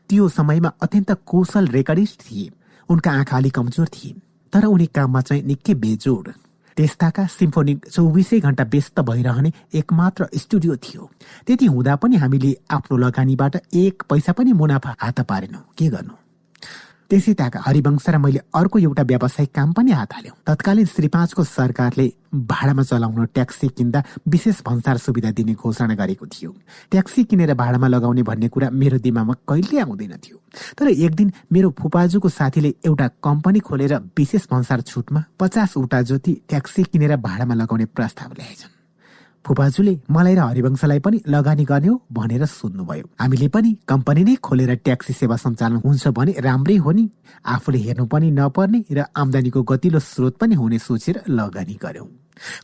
त्यो 0.09 0.28
समयमा 0.28 0.71
अत्यन्त 0.83 1.11
कौशल 1.27 1.67
रेकर्डिस्ट 1.67 2.23
थिए। 2.23 2.51
उनका 2.88 3.12
आँखा 3.12 3.37
अलिक 3.37 3.54
कमजोर 3.54 3.88
थिए 3.88 4.15
तर 4.53 4.65
उनी 4.65 4.87
काममा 4.87 5.21
चाहिँ 5.21 5.42
निकै 5.42 5.74
बेजोड। 5.74 6.28
त्यस्ताका 6.76 7.26
सिम्फोनिक 7.26 7.87
चौबिसै 7.87 8.38
घण्टा 8.40 8.65
व्यस्त 8.65 9.01
भइरहने 9.01 9.53
एकमात्र 9.74 10.28
स्टुडियो 10.35 10.76
थियो। 10.76 11.10
त्यति 11.47 11.67
हुँदा 11.67 11.97
पनि 11.97 12.17
हामीले 12.17 12.54
आफ्नो 12.71 12.97
लगानीबाट 12.97 13.56
एक 13.74 14.03
पैसा 14.10 14.33
पनि 14.33 14.53
मुनाफा 14.53 14.97
हात 15.01 15.21
पारेनौँ। 15.21 15.62
के 15.78 15.87
गर्नु? 15.88 16.15
त्यसै 17.08 17.33
ताका 17.41 17.58
हरिवंश 17.65 18.07
र 18.08 18.17
मैले 18.21 18.41
अर्को 18.53 18.78
एउटा 18.78 19.03
व्यावसायिक 19.03 19.51
काम 19.57 19.73
पनि 19.73 19.91
हात 19.97 20.12
हाल्यौँ। 20.12 20.37
तत्कालीन 20.44 20.87
श्री 20.92 21.08
पाँचको 21.08 21.44
सरकारले 21.44 22.07
भाडामा 22.37 22.83
चलाउन 22.85 23.24
ट्याक्सी 23.33 23.69
किन्दा 23.73 24.03
विशेष 24.28 24.60
भन्सार 24.60 24.97
सुविधा 25.01 25.31
दिने 25.33 25.55
घोषणा 25.57 25.94
गरेको 25.97 26.26
थियो। 26.28 26.53
ट्याक्सी 26.92 27.24
किनेर 27.24 27.55
भाडामा 27.57 27.89
लगाउने 27.89 28.23
भन्ने 28.28 28.49
कुरा 28.53 28.69
मेरो 28.71 28.99
दिमागमा 29.01 29.35
कहिले 29.49 29.81
आउँदैन 29.81 30.15
थियो। 30.21 30.37
तर 30.76 30.89
एक 30.92 31.12
दिन 31.17 31.33
मेरो 31.49 31.69
फुपाजुको 31.81 32.28
साथीले 32.28 32.74
एउटा 32.85 33.08
कम्पनी 33.24 33.60
खोलेर 33.65 33.94
विशेष 34.12 34.44
भन्सार 34.53 34.81
छुटमा 34.85 35.24
पचासवटा 35.41 36.03
जति 36.05 36.33
ट्याक्सी 36.49 36.83
किनेर 36.92 37.17
भाडामा 37.17 37.55
लगाउने 37.55 37.85
प्रस्ताव 37.89 38.33
ल्याएछन्। 38.37 38.78
फुपाजुले 39.49 39.93
मलाई 40.13 40.35
र 40.35 40.41
हरिवंशलाई 40.41 40.99
पनि 41.01 41.19
लगानी 41.27 41.65
गर्ने 41.65 41.89
हो 41.89 41.95
भनेर 42.13 42.45
सोध्नुभयो 42.47 43.05
हामीले 43.21 43.49
पनि 43.49 43.71
कम्पनी 43.89 44.23
नै 44.25 44.35
खोलेर 44.45 44.75
ट्याक्सी 44.85 45.13
सेवा 45.13 45.37
सञ्चालन 45.41 45.81
हुन्छ 45.85 46.09
भने 46.13 46.33
राम्रै 46.47 46.77
हो 46.77 46.93
नि। 46.93 47.09
आफूले 47.49 47.79
हेर्नु 47.79 48.05
पनि 48.13 48.31
नपर्ने 48.31 48.85
र 48.93 49.05
आमदानीको 49.17 49.63
गतिलो 49.73 49.99
स्रोत 50.05 50.37
पनि 50.37 50.55
हुने 50.55 50.79
सोचेर 50.79 51.23
लगानी 51.31 51.79
गर्यौं। 51.81 52.07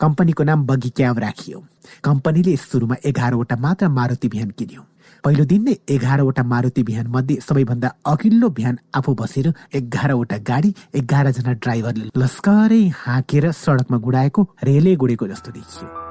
कम्पनीको 0.00 0.42
नाम 0.44 0.66
बगी 0.66 0.90
क्याब 0.92 1.18
राखियो। 1.18 1.64
कम्पनीले 2.04 2.56
सुरुमा 2.60 2.96
एघारवटा 3.02 3.56
मात्र 3.56 3.88
मारुति 3.88 4.28
बिहान 4.28 4.50
किन्यो। 4.58 4.82
पहिलो 5.24 5.44
दिन 5.48 5.62
नै 5.64 5.76
एघारवटा 5.88 6.42
मारुति 6.44 6.82
बिहान 6.84 7.06
मध्ये 7.08 7.40
सबैभन्दा 7.40 7.94
अघिल्लो 8.06 8.48
बिहान 8.60 8.78
आफू 8.94 9.14
बसेर 9.16 9.52
एघारवटा 9.74 10.36
गाडी 10.52 10.74
एघारजना 10.94 11.52
ड्राइभरले 11.64 12.10
लस्करै 12.16 12.86
हाँकेर 13.02 13.50
सडकमा 13.64 13.98
गुडाएको 14.06 14.48
रेले 14.62 14.96
गुडेको 14.96 15.26
जस्तो 15.28 15.52
देखियो। 15.52 16.03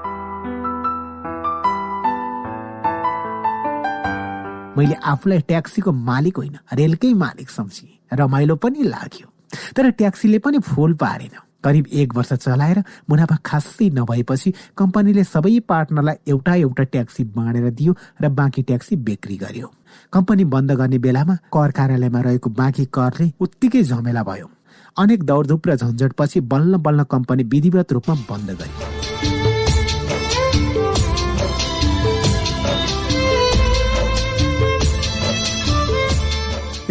मैले 4.77 4.95
आफूलाई 5.05 5.39
ट्याक्सीको 5.47 5.91
मालिक 5.91 6.37
होइन 6.37 6.57
रेलकै 6.73 7.13
मालिक 7.13 7.49
सम्झे 7.49 7.87
रमाइलो 8.13 8.55
पनि 8.55 8.83
लाग्यो। 8.83 9.27
तर 9.75 9.89
ट्याक्सीले 9.91 10.39
पनि 10.39 10.59
फुल 10.59 10.93
पारेन। 10.97 11.35
करिब 11.63 11.85
एक 11.93 12.15
वर्ष 12.15 12.33
चलाएर 12.35 12.79
मुनाफा 13.09 13.37
खासै 13.45 13.89
नभएपछि 13.93 14.53
कम्पनीले 14.77 15.23
सबै 15.23 15.59
पार्टनरलाई 15.69 16.15
एउटा 16.27 16.55
एउटा 16.55 16.83
ट्याक्सी 16.83 17.23
बाँडेर 17.37 17.69
दियो 17.69 17.95
र 18.21 18.29
बाँकी 18.29 18.61
ट्याक्सी 18.63 18.95
बिक्री 19.05 19.37
गर्यो। 19.37 19.71
कम्पनी 20.13 20.43
बन्द 20.49 20.71
गर्ने 20.73 20.97
बेलामा 20.97 21.35
कर 21.53 21.71
कार्यालयमा 21.71 22.21
रहेको 22.21 22.49
बाँकी 22.49 22.85
करले 22.89 23.31
उत्तिकै 23.39 23.83
झमेला 23.83 24.23
भयो। 24.23 24.49
अनेक 24.97 25.23
दौडधुप 25.23 25.67
र 25.67 25.75
झन्झटपछि 25.77 26.39
बल्ल 26.49 26.77
बल्ल 26.81 27.03
कम्पनी 27.05 27.43
विधिवत 27.45 27.93
रूपमा 27.93 28.15
बन्द 28.29 28.49
गरियो। 28.59 29.52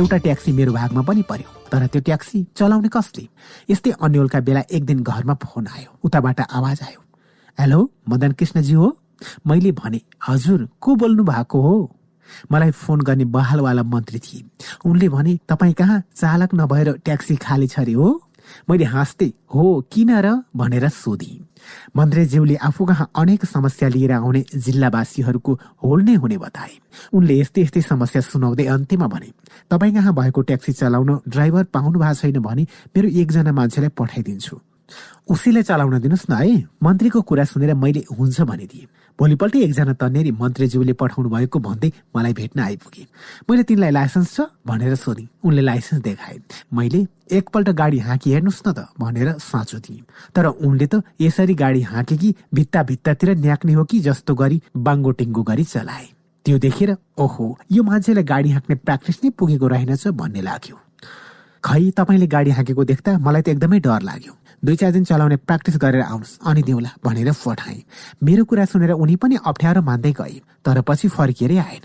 एउटा 0.02 0.16
ट्याक्सी 0.16 0.52
मेरो 0.52 0.72
भागमा 0.72 1.02
पनि 1.06 1.22
पर्यो। 1.22 1.48
तर 1.70 1.86
त्यो 1.86 2.00
ट्याक्सी 2.02 2.38
चलाउने 2.58 2.88
कसले? 2.90 3.22
यस्तै 3.70 3.90
अन्यलका 4.02 4.40
बेला 4.40 4.62
एक 4.66 4.82
दिन 4.84 5.02
घरमा 5.02 5.34
फोन 5.34 5.66
आयो। 5.66 5.90
उताबाट 6.02 6.40
आवाज 6.50 6.78
आयो। 6.82 7.00
हेलो 7.60 7.78
मदन 8.08 8.32
कृष्णजी 8.32 8.74
हो? 8.74 8.88
मैले 9.46 9.72
भने 9.72 10.00
हजुर 10.26 10.68
को 10.80 10.94
बोल्नु 10.94 11.22
भएको 11.22 11.58
हो? 11.62 11.76
मलाई 12.50 12.70
फोन 12.70 13.00
गर्ने 13.00 13.24
बहालवाला 13.30 13.82
मन्त्री 13.82 14.18
थिए। 14.18 14.42
उनले 14.84 15.08
भने 15.08 15.38
तपाईँ 15.48 15.74
कहाँ? 15.78 16.02
चालक 16.16 16.50
नभएर 16.54 16.92
ट्याक्सी 17.06 17.36
खाली 17.36 17.66
छ 17.66 17.78
अरे 17.78 17.92
हो। 17.92 18.10
मैले 18.70 18.84
हाँस्दै 18.84 19.32
हो 19.54 19.86
किन 19.92 20.10
र? 20.18 20.42
भनेर 20.56 20.88
सोधेँ। 20.88 21.38
मन्त्रीज्यूले 21.96 22.56
आफू 22.56 22.84
कहाँ 22.84 23.10
अनेक 23.16 23.44
समस्या 23.44 23.88
लिएर 23.88 24.12
आउने 24.12 24.44
जिल्लावासीहरूको 24.54 25.52
होल 25.84 26.02
नै 26.02 26.14
हुने 26.14 26.38
बताए। 26.38 26.74
उनले 27.12 27.34
यस्तै 27.40 27.60
यस्तै 27.62 27.80
समस्या 27.82 28.20
सुनाउँदै 28.22 28.66
अन्त्यमा 28.66 29.06
भने 29.06 29.28
तपाईँ 29.70 29.94
कहाँ 29.94 30.14
भएको 30.14 30.40
ट्याक्सी 30.42 30.72
चलाउन 30.72 31.10
ड्राइभर 31.28 31.64
पाउनु 31.74 31.98
भएको 31.98 32.14
छैन 32.14 32.38
भने 32.40 32.62
मेरो 32.96 33.08
एकजना 33.08 33.52
मान्छेलाई 33.52 33.90
पठाइदिन्छु। 33.98 34.56
उसैलाई 35.32 35.62
चलाउन 35.62 35.98
दिनुहोस् 36.00 36.30
न 36.30 36.34
है। 36.36 36.64
मन्त्रीको 36.82 37.20
कुरा 37.22 37.44
सुनेर 37.44 37.74
मैले 37.74 38.02
हुन्छ 38.12 38.40
भनिदिएँ। 38.40 38.86
भोलिपल्ट 39.18 39.56
एकजना 39.56 39.92
तन्नेरी 40.00 40.30
मन्त्रीज्यूले 40.40 40.92
पठाउनु 41.00 41.28
भएको 41.30 41.58
भन्दै 41.66 41.90
मलाई 42.16 42.32
भेट्न 42.32 42.60
आइपुगे 42.60 43.06
मैले 43.50 43.62
तिनलाई 43.70 43.90
लाइसेन्स 43.90 44.34
छ 44.36 44.46
भनेर 44.66 44.94
सोधेँ 44.96 45.26
उनले 45.44 45.62
लाइसेन्स 45.62 46.02
देखाए 46.02 46.38
मैले 46.74 47.06
एकपल्ट 47.38 47.68
गाडी 47.80 47.98
हाँकी 48.08 48.32
हेर्नुहोस् 48.32 48.62
न 48.66 48.72
त 48.72 48.88
भनेर 49.00 49.28
साँचो 49.40 49.78
दिएँ 49.78 50.02
तर 50.34 50.46
उनले 50.46 50.86
त 50.86 51.02
यसरी 51.20 51.54
गाडी 51.54 51.82
हाँके 51.92 52.16
कि 52.16 52.34
भित्ता 52.54 52.82
भित्तातिर 52.90 53.36
न्याक्ने 53.38 53.72
हो 53.72 53.84
कि 53.84 54.00
जस्तो 54.08 54.34
गरी 54.34 54.60
बाङ्गो 54.76 55.10
टिङ्गो 55.20 55.42
गरी 55.42 55.64
चलाए। 55.64 56.06
त्यो 56.46 56.58
देखेर 56.58 56.96
ओहो 57.18 57.46
यो 57.72 57.82
मान्छेलाई 57.82 58.24
गाडी 58.24 58.50
हाँक्ने 58.50 58.76
प्र्याक्टिस 58.76 59.24
नै 59.24 59.30
पुगेको 59.38 59.66
रहेनछ 59.68 60.06
भन्ने 60.20 60.42
लाग्यो। 60.42 60.76
खै 61.64 61.90
तपाईँले 61.96 62.26
गाडी 62.26 62.50
हाँकेको 62.50 62.84
देख्दा 62.84 63.18
मलाई 63.18 63.42
त 63.42 63.48
एकदमै 63.48 63.78
डर 63.80 64.02
लाग्यो। 64.02 64.32
दुई 64.62 64.76
चार 64.76 64.90
दिन 64.92 65.04
चलाउने 65.04 65.36
प्र्याक्टिस 65.36 65.76
गरेर 65.76 66.02
आउनुहोस्। 66.02 66.38
अनि 66.46 66.62
दिउला 66.62 66.90
भनेर 67.04 67.32
फठाए 67.34 67.82
मेरो 68.22 68.44
कुरा 68.44 68.64
सुनेर 68.64 68.90
उनी 68.94 69.16
पनि 69.18 69.36
अप्ठ्यारो 69.42 69.82
मान्दै 69.82 70.12
गए 70.14 70.40
तर 70.64 70.80
पछि 70.86 71.08
फर्किएरै 71.10 71.56
आएन 71.58 71.84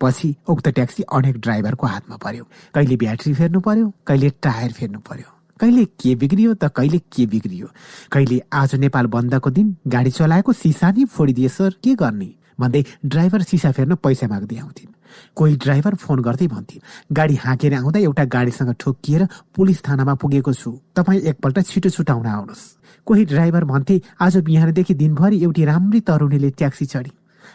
पछि 0.00 0.34
उक्त 0.48 0.68
ट्याक्सी 0.68 1.02
अनेक 1.08 1.36
ड्राइभरको 1.40 1.86
हातमा 1.86 2.16
पर्यो। 2.20 2.44
कहिले 2.74 2.96
ब्याट्री 2.96 3.32
फेर्नु 3.34 3.60
पर्यो 3.60 3.92
कहिले 4.06 4.30
टायर 4.42 4.72
फेर्नु 4.72 4.98
पर्यो। 5.00 5.28
कहिले 5.60 5.84
के 5.96 6.14
बिग्रियो 6.16 6.54
त 6.54 6.68
कहिले 6.76 6.98
के 7.08 7.26
बिग्रियो। 7.26 7.68
कहिले 8.12 8.40
आज 8.52 8.74
नेपाल 8.74 9.06
बन्दको 9.06 9.50
दिन 9.50 9.76
गाडी 9.88 10.10
चलाएको 10.10 10.52
सिसा 10.52 10.90
नै 10.90 11.04
फोडिदिए 11.06 11.48
सर 11.48 11.74
के 11.84 11.94
गर्ने? 11.94 12.30
भन्दै 12.60 12.82
ड्राइभर 13.04 13.42
सिसा 13.42 13.70
फेर्न 13.72 13.94
पैसा 14.04 14.26
माग्दै 14.28 14.56
आउँथिन्। 14.56 14.92
कोही 15.36 15.56
ड्राइभर 15.56 15.94
फोन 15.96 16.18
गर्दै 16.22 16.46
भन्थे 16.46 16.80
गाडी 17.12 17.34
हाँकेर 17.34 17.74
आउँदा 17.74 17.98
एउटा 17.98 18.24
गाडीसँग 18.24 18.72
ठोकिएर 18.80 19.22
पुलिस 19.56 19.82
थानामा 19.82 20.14
पुगेको 20.14 20.52
छु। 20.52 20.70
तपाईँ 20.96 21.20
एकपल्ट 21.30 21.58
छिटो 21.66 21.90
छुटाउन 21.90 22.26
आउनुहोस्। 22.26 22.62
कोही 23.06 23.24
ड्राइभर 23.24 23.64
भन्थे 23.64 24.00
आज 24.20 24.36
बिहानदेखि 24.46 24.94
दिनभरि 24.94 25.42
एउटी 25.42 25.64
राम्री 25.64 26.00
तरुणीले 26.00 26.50
ट्याक्सी 26.50 26.86
चढी। 26.86 27.12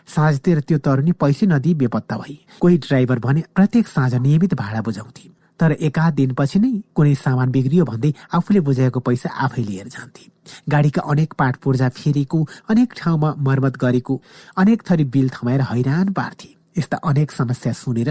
साँझतिर 0.08 0.60
त्यो 0.68 0.78
तरुणी 0.78 1.12
पैसै 1.16 1.46
नदिई 1.48 1.74
बेपत्ता 1.74 2.18
भई। 2.18 2.36
कोही 2.60 2.78
ड्राइभर 2.78 3.20
भने 3.20 3.44
प्रत्येक 3.56 3.88
साँझ 3.88 4.14
नियमित 4.16 4.54
भाडा 4.54 4.82
बुझाउँथे 4.82 5.35
तर 5.60 5.72
एकाध 5.80 6.14
दिनपछि 6.14 6.60
नै 6.60 6.72
कुनै 6.96 7.14
सामान 7.16 7.52
बिग्रियो 7.52 7.86
भन्दै 7.86 8.12
आफूले 8.34 8.60
बुझाएको 8.68 9.00
पैसा 9.00 9.30
आफै 9.46 9.64
लिएर 9.64 9.88
जान्थे। 9.88 10.24
गाडीका 10.70 11.02
अनेक 11.06 11.34
पाठ 11.34 11.56
पूर्जा 11.64 11.90
फेरेको 11.96 12.40
अनेक 12.70 12.94
ठाउँमा 12.98 13.34
मर्मत 13.40 13.78
गरेको 13.78 14.22
अनेक 14.58 14.84
थरी 14.90 15.04
बिल 15.14 15.30
थमाएर 15.32 15.62
हैरान 15.72 16.12
पार्थे। 16.12 16.50
यस्ता 16.76 16.98
अनेक 17.08 17.32
समस्या 17.32 17.74
सुनेर 17.74 18.10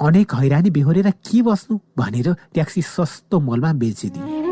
अनेक 0.00 0.34
हैरानी 0.34 0.70
बेहोरेर 0.70 1.10
के 1.10 1.42
बस्नु 1.42 1.78
भनेर 1.98 2.32
ट्याक्सी 2.54 2.82
सस्तो 2.82 3.40
मोलमा 3.40 3.72
बेचिदिए। 3.76 4.45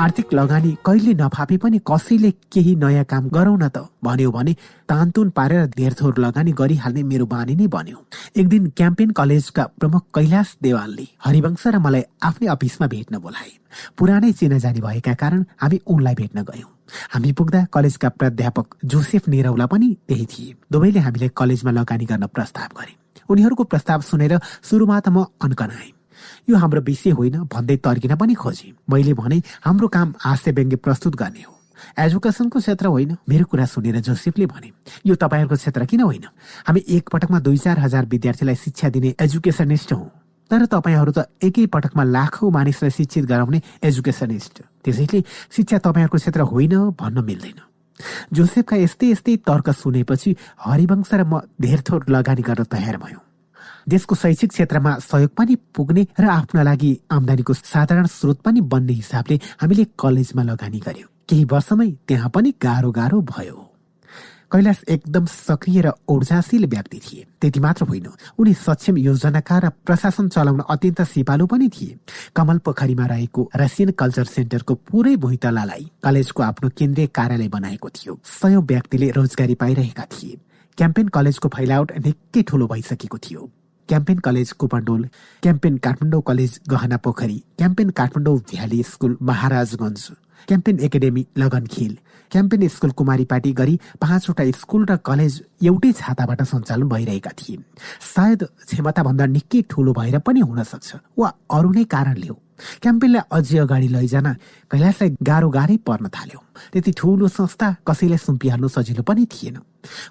आर्थिक 0.00 0.32
लगानी 0.34 0.70
कहिले 0.86 1.12
नफापे 1.14 1.56
पनि 1.60 1.78
कसैले 1.84 2.30
केही 2.52 2.74
नयाँ 2.76 3.04
काम 3.04 3.28
गरौ 3.28 3.56
न 3.56 3.68
त। 3.68 3.84
भन्यो 4.00 4.30
भने 4.32 4.52
तानतुन 4.88 5.30
पारेर 5.36 5.66
धेर 5.76 5.92
थोर 5.92 6.18
लगानी 6.18 6.52
गरिहाल्ने 6.56 7.02
मेरो 7.04 7.26
बानी 7.28 7.54
नै 7.54 7.66
बन्यो। 7.68 7.98
एक 8.40 8.48
दिन 8.48 8.72
क्याम्पेन 8.72 9.10
कलेजका 9.12 9.64
प्रमुख 9.76 10.02
कैलाश 10.16 10.56
देवालले 10.62 11.06
हरिवंश 11.20 11.66
र 11.66 11.78
मलाई 11.84 12.02
आफ्नै 12.16 12.48
अफिसमा 12.48 12.86
भेट्न 12.88 13.18
बोलाए। 13.20 13.52
पुरानै 13.92 14.32
चिनाजानी 14.32 14.80
भएका 14.80 15.14
कारण 15.20 15.44
हामी 15.60 15.80
उनलाई 15.84 16.14
भेट्न 16.16 16.48
गयौँ। 16.48 16.70
हामी 17.12 17.32
पुग्दा 17.36 17.60
कलेजका 17.68 18.08
प्राध्यापक 18.08 18.66
जोसेफ 18.80 19.28
नेरौला 19.28 19.66
पनि 19.68 19.88
त्यही 20.08 20.26
थिए। 20.32 20.56
दुवैले 20.72 21.00
हामीलाई 21.04 21.30
कलेजमा 21.36 21.70
लगानी 21.76 22.04
गर्न 22.08 22.26
प्रस्ताव 22.32 22.70
गरे। 22.72 22.92
उनीहरूको 23.28 23.64
प्रस्ताव 23.68 24.00
सुनेर 24.00 24.40
सुरुमा 24.64 25.00
त 25.00 25.08
म 25.12 25.28
अन्कनाएँ 25.44 25.99
यो 26.48 26.56
हाम्रो 26.56 26.80
विषय 26.80 27.10
होइन 27.10 27.36
भन्दै 27.44 27.76
तर्किन 27.76 28.16
पनि 28.16 28.34
खोजे 28.34 28.72
मैले 28.90 29.14
भने 29.14 29.42
हाम्रो 29.64 29.88
काम 29.88 30.14
हास्य 30.20 30.52
व्यङ्ग्य 30.52 30.76
प्रस्तुत 30.76 31.16
गर्ने 31.16 31.42
हो। 31.42 31.52
एजुकेसनको 31.98 32.58
क्षेत्र 32.58 32.86
होइन 32.86 33.16
मेरो 33.28 33.44
कुरा 33.44 33.64
सुनेर 33.64 34.00
जोसेफले 34.00 34.46
भने 34.46 34.70
यो 35.06 35.14
तपाईँहरूको 35.14 35.56
क्षेत्र 35.56 35.84
किन 35.84 36.00
होइन? 36.00 36.24
हामी 36.66 36.80
एक 36.88 37.08
पटकमा 37.08 37.38
दुई 37.40 37.56
चार 37.56 37.78
हजार 37.78 38.06
विद्यार्थीलाई 38.06 38.54
शिक्षा 38.54 38.88
दिने 38.88 39.14
एजुकेसनिस्ट 39.20 39.92
हौ। 39.92 40.04
तर 40.50 40.66
तपाईँहरू 40.66 41.12
त 41.12 41.30
एकै 41.40 41.66
पटकमा 41.66 42.04
लाखौँ 42.04 42.50
मानिसलाई 42.50 42.90
शिक्षित 42.90 43.24
गराउने 43.24 43.60
एजुकेसनिस्ट। 43.82 44.54
त्यसैले 44.84 45.20
शिक्षा 45.56 45.78
तपाईँहरूको 45.78 46.18
क्षेत्र 46.18 46.40
होइन 46.52 46.74
भन्न 47.00 47.24
मिल्दैन। 47.24 47.58
जोसेफका 48.32 48.76
यस्तै 48.76 49.06
यस्तै 49.06 49.36
तर्क 49.46 49.70
सुनेपछि 49.70 50.36
हरिवंश 50.60 51.10
र 51.14 51.22
म 51.24 51.40
धेर 51.60 51.80
थोर 51.80 52.04
लगानी 52.08 52.42
गर्न 52.42 52.64
तयार 52.64 52.96
भयौँ। 52.96 53.29
देशको 53.88 54.14
शैक्षिक 54.14 54.50
क्षेत्रमा 54.50 54.98
सहयोग 54.98 55.30
पनि 55.30 55.56
पुग्ने 55.74 56.06
र 56.20 56.24
आफ्ना 56.28 56.62
लागि 56.62 56.90
आमदानीको 57.10 57.54
साधारण 57.54 58.06
स्रोत 58.06 58.40
पनि 58.42 58.60
बन्ने 58.60 58.92
हिसाबले 58.92 59.40
हामीले 59.60 59.84
कलेजमा 59.98 60.42
लगानी 60.42 60.78
गर्यो। 60.78 61.06
केही 61.28 61.44
वर्षमै 61.44 61.90
त्यहाँ 62.08 62.30
पनि 62.34 62.54
गाह्रो 62.62 62.90
गाह्रो 62.90 63.20
भयो। 63.22 63.66
कैलाश 64.52 64.82
एकदम 64.88 65.26
सक्रिय 65.26 65.80
र 65.80 65.90
ऊर्जाशील 66.10 66.66
व्यक्ति 66.66 66.98
थिए। 66.98 67.26
त्यति 67.40 67.60
मात्र 67.60 67.84
होइन 67.86 68.06
उनी 68.38 68.54
सक्षम 68.54 68.96
योजनाकार 68.98 69.64
र 69.64 69.68
प्रशासन 69.86 70.28
चलाउन 70.28 70.60
अत्यन्त 70.66 71.02
सिपालु 71.06 71.46
पनि 71.46 71.68
थिए। 71.70 71.98
कमल 72.36 72.58
पोखरीमा 72.58 73.06
रहेको 73.06 73.50
रसियन 73.56 73.90
कल्चर 73.94 74.24
सेन्टरको 74.26 74.74
पुरै 74.74 75.14
भुइँतलालाई 75.16 75.90
कलेजको 76.02 76.42
आफ्नो 76.42 76.68
केन्द्रीय 76.68 77.06
कार्यालय 77.14 77.48
बनाएको 77.48 77.88
थियो। 77.88 78.18
सयौं 78.26 78.62
व्यक्तिले 78.62 79.10
रोजगारी 79.10 79.54
पाइरहेका 79.54 80.04
थिए। 80.10 80.38
क्याम्पेन 80.78 81.08
कलेजको 81.08 81.48
फैलावट 81.48 81.98
निकै 82.06 82.42
ठूलो 82.42 82.66
भइसकेको 82.66 83.18
थियो। 83.18 83.50
Campion 83.90 84.18
college 84.24 84.50
Kupondole 84.54 85.02
Campion 85.42 85.76
Kathmandu 85.84 86.20
college 86.26 86.58
Gahana 86.70 86.96
Pokhari 87.04 87.38
Campion 87.58 87.88
Kathmandu 87.98 88.36
valley 88.50 88.82
school 88.86 89.16
Maharajgunj 89.30 90.04
Campion 90.48 90.78
academy 90.86 91.24
Lagankhel 91.38 91.96
Campion 92.32 92.66
school 92.68 92.90
कुमारी 92.98 93.24
पार्टी 93.32 93.52
गरी 93.52 93.74
पाँचवटा 94.00 94.44
स्कुल 94.60 94.84
र 94.90 94.96
कलेज 95.08 95.40
एउटै 95.62 95.92
छाताबाट 96.00 96.42
सञ्चालन 96.52 96.88
भइरहेका 96.88 97.30
थिए 97.38 97.58
सायद 98.14 98.44
क्षमताभन्दा 98.66 99.26
निकै 99.34 99.62
ठुलो 99.70 99.92
भएर 99.98 100.18
पनि 100.26 100.40
हुन 100.46 100.62
सक्छ 100.70 100.94
वा 101.18 101.32
अरू 101.58 101.72
नै 101.72 101.84
कारणले 101.90 102.28
हो। 102.28 102.38
क्याम्पेनलाई 102.82 103.22
अझै 103.32 103.58
अगाडि 103.58 103.88
लैजान 103.88 104.26
कैलाशलाई 104.70 105.16
गाह्रो 105.22 105.48
गाह्रै 105.50 105.76
पर्न 105.86 106.08
थाल्यो। 106.08 106.40
त्यति 106.72 106.92
ठुलो 106.92 107.28
संस्था 107.28 107.68
कसैलाई 107.88 108.18
सुम्पिहाल्नु 108.18 108.68
सजिलो 108.68 109.02
पनि 109.02 109.26
थिएन। 109.26 109.56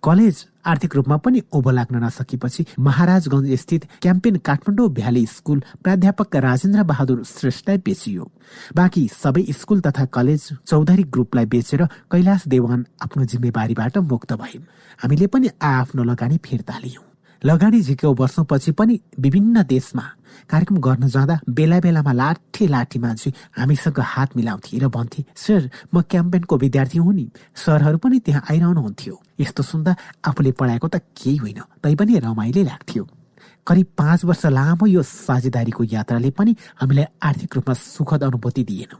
कलेज 0.03 0.35
आर्थिक 0.65 0.95
रूपमा 0.95 1.17
पनि 1.21 1.41
ओभो 1.53 1.71
लाग्न 1.71 2.03
नसकेपछि 2.03 2.65
महाराजगञ्ज 2.79 3.53
स्थित 3.59 3.85
क्याम्पेन 4.01 4.35
काठमाडौँ 4.41 4.89
भ्याली 4.89 5.25
स्कुल 5.29 5.59
प्राध्यापक 5.83 6.35
राजेन्द्र 6.35 6.83
बहादुर 6.83 7.23
श्रेष्ठलाई 7.23 7.77
बेचियो। 7.85 8.23
बाँकी 8.75 9.07
सबै 9.13 9.43
स्कुल 9.53 9.79
तथा 9.85 10.05
कलेज 10.09 10.41
चौधरी 10.65 11.03
ग्रुपलाई 11.13 11.45
बेचेर 11.45 11.85
कैलाश 12.11 12.47
देवान 12.47 12.85
आफ्नो 13.03 13.25
जिम्मेवारीबाट 13.25 13.97
मुक्त 14.09 14.33
भए 14.33 14.57
हामीले 14.99 15.27
पनि 15.27 15.49
आफ्नो 15.61 16.03
लगानी 16.03 16.37
फिर्ता 16.41 16.77
लियौँ। 16.79 17.08
लगानी 17.43 17.81
झिक्यो 17.81 18.13
वर्षौपछि 18.19 18.71
पनि 18.71 18.99
विभिन्न 19.19 19.63
देशमा 19.63 20.03
कार्यक्रम 20.49 20.77
गर्न 20.77 21.07
जाँदा 21.07 21.39
बेला 21.49 21.79
बेलामा 21.79 22.13
लाठी 22.13 22.67
लाठी 22.67 22.99
मान्छे 22.99 23.29
हामीसँग 23.57 23.99
हात 23.99 24.35
मिलाउँथे 24.37 24.79
र 24.79 24.87
भन्थे 24.87 25.23
सर 25.35 25.69
म 25.93 26.01
क्याम्पेनको 26.01 26.57
विद्यार्थी 26.57 26.97
हुँ 26.97 27.13
नि। 27.13 27.27
सरहरू 27.55 27.97
पनि 27.97 28.19
त्यहाँ 28.19 28.43
आइरहनुहुन्थ्यो। 28.51 29.15
यस्तो 29.39 29.63
सुन्दा 29.63 29.95
आफूले 30.27 30.51
पढाएको 30.51 30.87
त 30.87 31.01
केही 31.15 31.37
होइन। 31.37 31.59
तै 31.83 31.95
पनि 31.95 32.19
रमाइलो 32.19 32.63
लाग्थ्यो। 32.63 33.03
करिब 33.67 33.87
पाँच 33.97 34.25
वर्ष 34.25 34.45
लामो 34.45 34.85
यो 34.85 35.01
साझेदारीको 35.03 35.83
यात्राले 35.83 36.29
पनि 36.31 36.55
हामीलाई 36.81 37.05
आर्थिक 37.23 37.55
रूपमा 37.55 37.73
सुखद 37.73 38.23
अनुभूति 38.23 38.63
दिएन। 38.63 38.91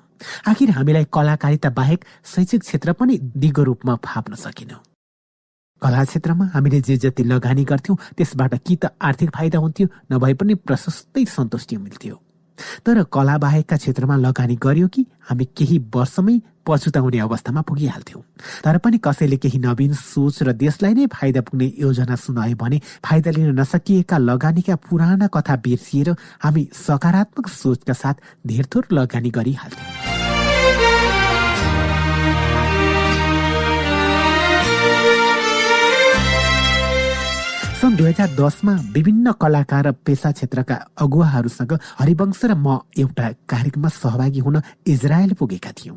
आखिर 0.47 0.69
हामीलाई 0.71 1.05
कलाकारिता 1.13 1.69
बाहेक 1.69 2.05
शैक्षिक 2.25 2.61
क्षेत्र 2.61 2.93
पनि 2.93 3.17
दिगो 3.37 3.63
रूपमा 3.63 3.95
फाप्न 4.05 4.35
सकेनौँ। 4.35 4.83
कला 5.81 6.03
क्षेत्रमा 6.03 6.45
हामीले 6.53 6.81
जे 6.81 6.97
जति 6.97 7.23
लगानी 7.23 7.63
गर्थ्यौँ 7.63 7.97
त्यसबाट 8.17 8.55
कि 8.67 8.75
त 8.75 8.91
आर्थिक 9.01 9.29
फाइदा 9.35 9.59
हुन्थ्यो 9.59 9.87
नभए 10.11 10.33
पनि 10.35 10.53
प्रशस्तै 10.67 11.25
सन्तुष्टि 11.25 11.77
मिल्थ्यो। 11.77 12.15
तर 12.85 13.03
कला 13.07 13.37
बाहेकका 13.39 13.77
क्षेत्रमा 13.77 14.15
लगानी 14.19 14.55
गर्यो 14.59 14.87
कि 14.91 15.05
हामी 15.29 15.45
केही 15.57 15.77
वर्षमै 15.95 16.35
पछुताउने 16.67 17.19
अवस्थामा 17.19 17.61
पुगिहाल्थ्यौँ। 17.63 18.23
तर 18.63 18.77
पनि 18.83 18.97
कसैले 18.99 19.37
केही 19.39 19.59
नवीन 19.59 19.93
सोच 19.95 20.43
र 20.43 20.51
देशलाई 20.59 20.93
नै 20.93 21.07
फाइदा 21.07 21.41
पुग्ने 21.47 21.71
योजना 21.79 22.15
सुनायो 22.19 22.55
भने 22.59 22.81
फाइदा 22.99 23.31
लिन 23.31 23.55
नसकिएका 23.59 24.17
लगानीका 24.19 24.75
पुराना 24.75 25.27
कथा 25.31 25.55
बिर्सिएर 25.63 26.15
हामी 26.43 26.67
सकारात्मक 26.75 27.47
सोचका 27.47 27.93
साथ 27.95 28.15
धेरथोर 28.43 28.87
लगानी 28.91 29.29
गरिहाल्थ्यौँ। 29.31 30.18
सन् 37.79 37.95
दुई 37.95 38.07
हजार 38.07 38.27
दसमा 38.35 38.71
विभिन्न 38.91 39.31
कलाकार 39.39 39.87
र 39.87 39.91
पेसा 40.03 40.31
क्षेत्रका 40.35 40.75
अगुवाहरूसँग 40.99 41.73
हरिवंश 41.99 42.41
र 42.45 42.53
म 42.59 42.83
एउटा 42.99 43.27
कार्यक्रममा 43.47 43.89
सहभागी 43.95 44.39
हुन 44.43 44.59
इजरायल 44.83 45.33
पुगेका 45.39 45.71
थियौँ। 45.79 45.95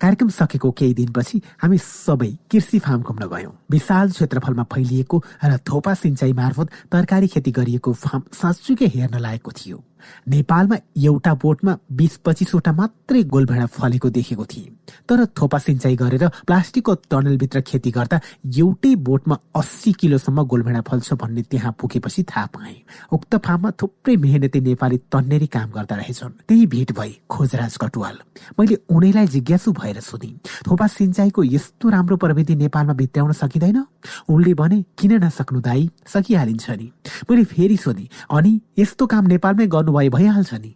कार्यक्रम 0.00 0.28
सकेको 0.32 0.70
केही 0.72 0.94
दिनपछि 0.94 1.40
हामी 1.60 1.78
सबै 1.78 2.30
कृषि 2.48 2.78
फार्म 2.80 3.02
घुम्न 3.04 3.28
गयौँ। 3.28 3.52
विशाल 3.70 4.10
क्षेत्रफलमा 4.10 4.64
फैलिएको 4.72 5.16
र 5.44 5.56
थोपा 5.68 5.94
सिंचाई 6.00 6.32
मार्फत 6.32 6.68
तरकारी 6.88 7.28
खेती 7.28 7.50
गरिएको 7.52 7.92
फार्म 7.92 8.22
साँच्चुकै 8.32 8.88
हेर्न 8.88 9.20
लागेको 9.20 9.52
थियो। 9.52 9.84
नेपालमा 10.28 10.76
एउटा 10.98 11.34
बोटमा 11.42 11.76
बिस 11.92 12.16
पच्चिसवटा 12.24 12.72
मात्रै 12.72 13.22
गोलभेडा 13.24 13.66
फलेको 13.66 14.08
देखेको 14.10 14.44
थिएँ। 14.44 14.68
तर 15.08 15.24
थोपा 15.36 15.58
सिंचाई 15.58 15.96
गरेर 15.96 16.28
प्लास्टिकको 16.46 16.94
टनलभित्र 17.10 17.60
खेती 17.60 17.90
गर्दा 17.90 18.20
एउटै 18.56 18.94
बोटमा 19.08 19.36
अस्सी 19.56 19.92
किलोसम्म 19.92 20.42
गोलभेडा 20.44 20.80
फल्छ 20.80 21.12
भन्ने 21.12 21.42
त्यहाँ 21.42 21.72
पुगेपछि 21.80 22.22
थाहा 22.24 22.46
पाए। 22.54 22.76
उक्त 23.12 23.36
फार्ममा 23.36 23.70
थुप्रै 23.80 24.16
मेहनती 24.16 24.60
नेपाली 24.60 24.98
तन्नेरी 25.12 25.46
काम 25.46 25.70
गर्दा 25.70 25.96
रहेछन्। 25.96 26.32
त्यही 26.48 26.66
भेट 26.66 26.92
भए 26.98 27.12
खोजराज 27.28 27.76
कटुवाल 27.76 28.16
मैले 28.58 28.78
उनैलाई 28.88 29.26
जिज्ञासु 29.26 29.72
भएर 29.72 30.00
सोधेँ 30.00 30.34
थोपा 30.66 30.86
सिंचाईको 30.88 31.44
यस्तो 31.44 31.88
राम्रो 31.88 32.16
प्रविधि 32.16 32.54
नेपालमा 32.56 32.92
भित्र्याउन 32.92 33.32
सकिँदैन? 33.32 33.84
उनले 34.28 34.54
भने 34.54 34.84
किन 34.98 35.12
नसक्नु 35.24 35.60
दाई? 35.60 35.90
सकिहालिन्छ 36.06 36.70
नि। 36.70 36.90
मैले 37.30 37.44
फेरि 37.44 37.76
सोधेँ 37.76 38.08
अनि 38.30 38.60
यस्तो 38.78 39.06
काम 39.06 39.26
नेपालमै 39.26 39.66
गर्नुभयो 39.98 40.10
भइहाल्छ 40.10 40.54
नि। 40.54 40.74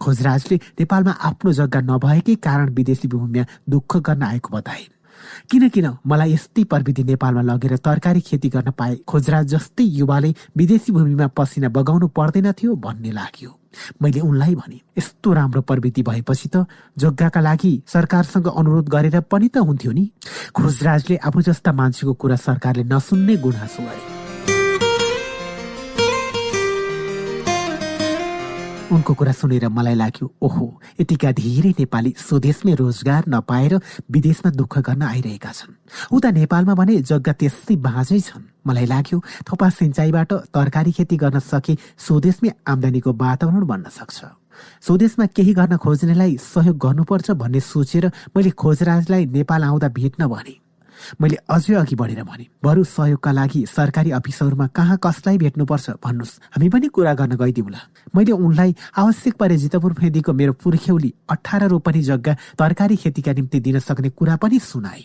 खोजराजले 0.00 0.56
नेपालमा 0.80 1.12
आफ्नो 1.12 1.52
जग्गा 1.52 1.80
नभएकै 1.80 2.34
कारण 2.36 2.68
विदेशी 2.74 3.08
भूमिमा 3.08 3.44
दुःख 3.68 3.96
गर्न 3.96 4.22
आएको 4.22 4.56
बताए 4.56 4.84
किन 5.50 5.68
किन 5.68 5.86
मलाई 6.06 6.32
यस्तै 6.32 6.64
प्रविधि 6.64 7.02
नेपालमा 7.04 7.42
लगेर 7.42 7.76
तरकारी 7.76 8.20
खेती 8.20 8.48
गर्न 8.48 8.70
पाए 8.72 8.96
खोजराज 9.06 9.46
जस्तै 9.54 9.84
युवाले 10.00 10.34
विदेशी 10.56 10.92
भूमिमा 10.92 11.26
पसिना 11.36 11.68
बगाउनु 11.68 12.08
पर्दैन 12.08 12.52
थियो 12.52 12.74
भन्ने 12.76 13.10
लाग्यो। 13.12 13.50
मैले 14.02 14.20
उनलाई 14.20 14.54
भने 14.54 14.80
यस्तो 14.98 15.32
राम्रो 15.32 15.62
प्रविधि 15.62 16.02
भएपछि 16.02 16.48
त 16.48 16.66
जग्गाका 16.98 17.40
लागि 17.40 17.72
सरकारसँग 17.86 18.46
अनुरोध 18.50 18.88
गरेर 18.88 19.20
पनि 19.30 19.48
त 19.48 19.64
हुन्थ्यो 19.64 19.92
नि। 19.92 20.04
खोजराजले 20.52 21.16
आफू 21.16 21.40
जस्ता 21.40 21.72
मान्छेको 21.72 22.12
कुरा 22.14 22.36
सरकारले 22.36 22.84
नसुन्ने 22.84 23.36
गुनासो 23.36 23.82
गरे। 23.82 24.21
उनको 28.92 29.14
कुरा 29.14 29.32
सुनेर 29.32 29.68
मलाई 29.68 29.94
लाग्यो 29.94 30.26
ओहो 30.42 30.66
यतिका 31.00 31.30
धेरै 31.32 31.70
नेपाली 31.78 32.10
स्वदेशमै 32.18 32.74
रोजगार 32.76 33.24
नपाएर 33.28 33.74
विदेशमा 34.12 34.50
दुःख 34.52 34.78
गर्न 34.84 35.02
आइरहेका 35.02 35.52
छन्। 35.52 35.72
उता 36.12 36.30
नेपालमा 36.30 36.74
भने 36.76 37.00
जग्गा 37.00 37.32
त्यसै 37.40 37.76
बाँझै 37.80 38.20
छन्। 38.20 38.44
मलाई 38.68 38.86
लाग्यो 38.86 39.18
थोपा 39.48 39.68
सिंचाईबाट 39.80 40.32
तरकारी 40.52 40.92
खेती 40.92 41.16
गर्न 41.16 41.38
सके 41.40 41.74
स्वदेशमै 41.98 42.50
आम्दानीको 42.68 43.10
वातावरण 43.16 43.64
बन्न 43.64 43.88
सक्छ। 43.88 44.18
स्वदेशमा 44.84 45.26
केही 45.36 45.52
गर्न 45.56 45.76
खोज्नेलाई 45.80 46.36
सहयोग 46.36 46.76
गर्नुपर्छ 46.76 47.30
भन्ने 47.40 47.60
सोचेर 47.72 48.04
मैले 48.36 48.50
खोजराजलाई 48.52 49.22
नेपाल 49.32 49.62
आउँदा 49.64 49.88
भेट्न 49.88 50.26
भने। 50.28 50.54
मैले 51.20 51.36
अझै 51.48 51.74
अघि 51.74 51.96
बढेर 51.96 52.22
भने 52.24 52.46
बरु 52.64 52.84
सहयोगका 52.84 53.32
लागि 53.32 53.64
सरकारी 53.66 54.10
अफिसहरूमा 54.10 54.66
कहाँ 54.66 54.98
कसलाई 55.02 55.38
भेट्नुपर्छ 55.38 55.90
भन्नुहोस्। 56.04 56.38
हामी 56.54 56.68
पनि 56.68 56.88
कुरा 56.88 57.14
गर्न 57.14 57.36
गइदिउँला। 57.36 57.80
मैले 58.16 58.32
उनलाई 58.32 58.74
आवश्यक 58.96 59.34
परे 59.36 59.56
जितपुर 59.56 59.92
फेदीको 59.92 60.32
मेरो 60.32 60.52
पुर्ख्यौली 60.52 61.12
अठार 61.30 61.68
रोपनी 61.68 62.02
जग्गा 62.02 62.36
तरकारी 62.58 62.96
खेतीका 62.96 63.32
निम्ति 63.32 63.60
दिन 63.60 63.78
सक्ने 63.78 64.08
कुरा 64.10 64.36
पनि 64.36 64.58
सुनाए। 64.58 65.04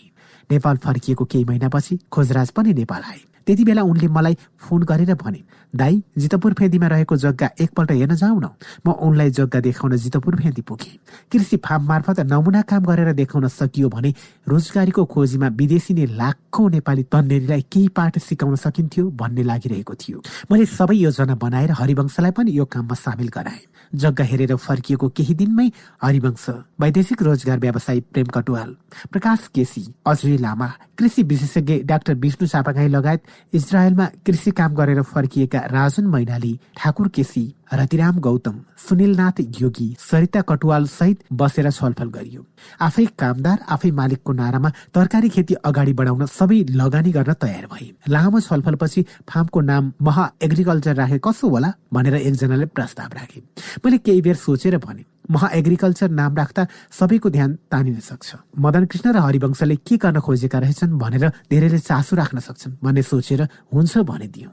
नेपाल 0.50 0.76
फर्किएको 0.76 1.24
केही 1.24 1.44
महिनापछि 1.44 1.98
खोजराज 2.12 2.50
पनि 2.50 2.72
नेपाल 2.74 3.02
आए। 3.02 3.20
त्यति 3.48 3.64
बेला 3.64 3.82
उनले 3.82 4.08
मलाई 4.12 4.36
फोन 4.60 4.82
गरेर 4.84 5.14
भने 5.16 5.40
दाई 5.74 6.02
जितपुर 6.18 6.52
फेदीमा 6.58 6.86
रहेको 6.86 7.16
जग्गा 7.16 7.48
एकपल्ट 7.60 7.90
हेर्न 7.90 8.14
जाउँ 8.14 8.40
न 8.40 8.48
म 8.86 8.92
उनलाई 8.92 9.30
जग्गा 9.30 9.60
देखाउन 9.60 9.96
जितपुर 9.96 10.36
फेदी 10.36 10.62
पुगेँ। 10.68 10.96
कृषि 11.32 11.56
फार्म 11.56 11.84
मार्फत 11.88 12.20
नमुना 12.28 12.62
काम 12.68 12.84
गरेर 12.84 13.12
देखाउन 13.12 13.48
सकियो 13.48 13.88
भने 13.88 14.12
रोजगारीको 14.48 15.04
खोजीमा 15.04 15.48
विदेशी 15.56 15.94
नै 15.94 16.06
लाखौँ 16.12 16.70
नेपाली 16.70 17.02
तन्नेरीलाई 17.08 17.62
केही 17.72 17.88
पाठ 17.88 18.18
सिकाउन 18.18 18.56
सकिन्थ्यो 18.56 19.04
भन्ने 19.16 19.42
लागिरहेको 19.42 19.94
थियो। 19.94 20.22
मैले 20.52 20.66
सबै 20.68 20.96
योजना 20.96 21.34
बनाएर 21.40 21.72
हरिवंशलाई 21.80 22.30
पनि 22.36 22.52
यो 22.52 22.64
काममा 22.64 22.94
सामेल 22.96 23.28
गराएँ। 23.28 23.64
जग्गा 23.92 24.24
हेरेर 24.24 24.56
फर्किएको 24.56 25.08
केही 25.16 25.34
दिनमै 25.34 25.68
हरिवंश 26.02 26.46
वैदेशिक 26.80 27.22
रोजगार 27.22 27.58
व्यवसायी 27.58 28.00
प्रेम 28.12 28.26
कटुवाल 28.36 28.74
प्रकाश 29.12 29.48
केसी 29.54 29.84
अजय 30.06 30.36
लामा 30.36 30.68
कृषि 30.98 31.22
विशेषज्ञ 31.22 31.78
डाक्टर 31.88 32.14
विष्णु 32.20 32.46
चापागाई 32.48 32.88
लगायत 32.88 33.22
इजरायलमा 33.54 34.06
कृषि 34.26 34.50
काम 34.50 34.74
गरेर 34.74 35.02
फर्किएका 35.02 35.58
राजन 35.58 36.06
मैनाली 36.06 36.58
ठाकुर 36.76 37.08
केसी। 37.08 37.54
रतिराम 37.72 38.18
गौतम 38.20 38.60
सुनिलनाथ 38.78 39.40
योगी 39.60 39.88
सरिता 40.00 40.40
कटुवाल 40.40 40.86
सहित 40.88 41.24
बसेर 41.32 41.70
छलफल 41.70 42.08
गरियो। 42.08 42.44
आफै 42.80 43.04
कामदार 43.18 43.58
आफै 43.68 43.90
मालिकको 43.90 44.32
नारामा 44.32 44.70
तरकारी 44.94 45.28
खेती 45.28 45.54
अगाडि 45.64 45.92
बढाउन 45.92 46.26
सबै 46.28 46.64
लगानी 46.72 47.10
गर्न 47.12 47.32
तयार 47.34 47.66
भए। 47.66 47.88
लामो 48.08 48.40
छलफलपछि 48.40 49.04
फार्मको 49.28 49.60
नाम 49.60 49.92
महा 50.00 50.30
एग्रिकल्चर 50.42 50.94
राखे 50.94 51.18
कसो 51.20 51.48
होला 51.48 51.72
भनेर 51.92 52.14
एकजनाले 52.16 52.66
प्रस्ताव 52.72 53.10
राखे। 53.14 53.42
मैले 53.84 53.98
केही 53.98 54.20
बेर 54.22 54.36
सोचेर 54.38 54.78
भने 54.78 55.04
महा 55.30 55.48
एग्रिकल्चर 55.52 56.08
नाम 56.08 56.36
राख्दा 56.36 56.66
सबैको 56.90 57.30
ध्यान 57.30 57.50
तानिन 57.70 58.00
सक्छ। 58.00 58.36
मदन 58.58 58.84
कृष्ण 58.88 59.12
र 59.12 59.18
हरिवंशले 59.20 59.76
के 59.76 59.96
गर्न 60.00 60.20
खोजेका 60.24 60.58
रहेछन् 60.58 60.98
भनेर 60.98 61.28
धेरैले 61.52 61.78
चासो 61.78 62.16
राख्न 62.16 62.38
सक्छन् 62.40 62.80
भन्ने 62.80 63.02
सोचेर 63.02 63.42
हुन्छ 63.68 63.98
भनिदियो। 64.08 64.48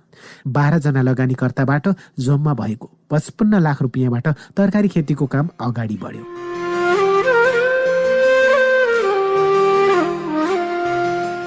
बाह्रजना 0.48 1.02
लगानीकर्ताबाट 1.02 1.88
जम्मा 2.20 2.54
भएको 2.54 2.92
पचपन्न 3.10 3.60
लाख 3.60 3.82
रुपियाँबाट 3.82 4.28
तरकारी 4.58 4.88
खेतीको 4.88 5.26
काम 5.28 5.50
अगाडि 5.62 5.98
बढ्यो। 6.04 6.24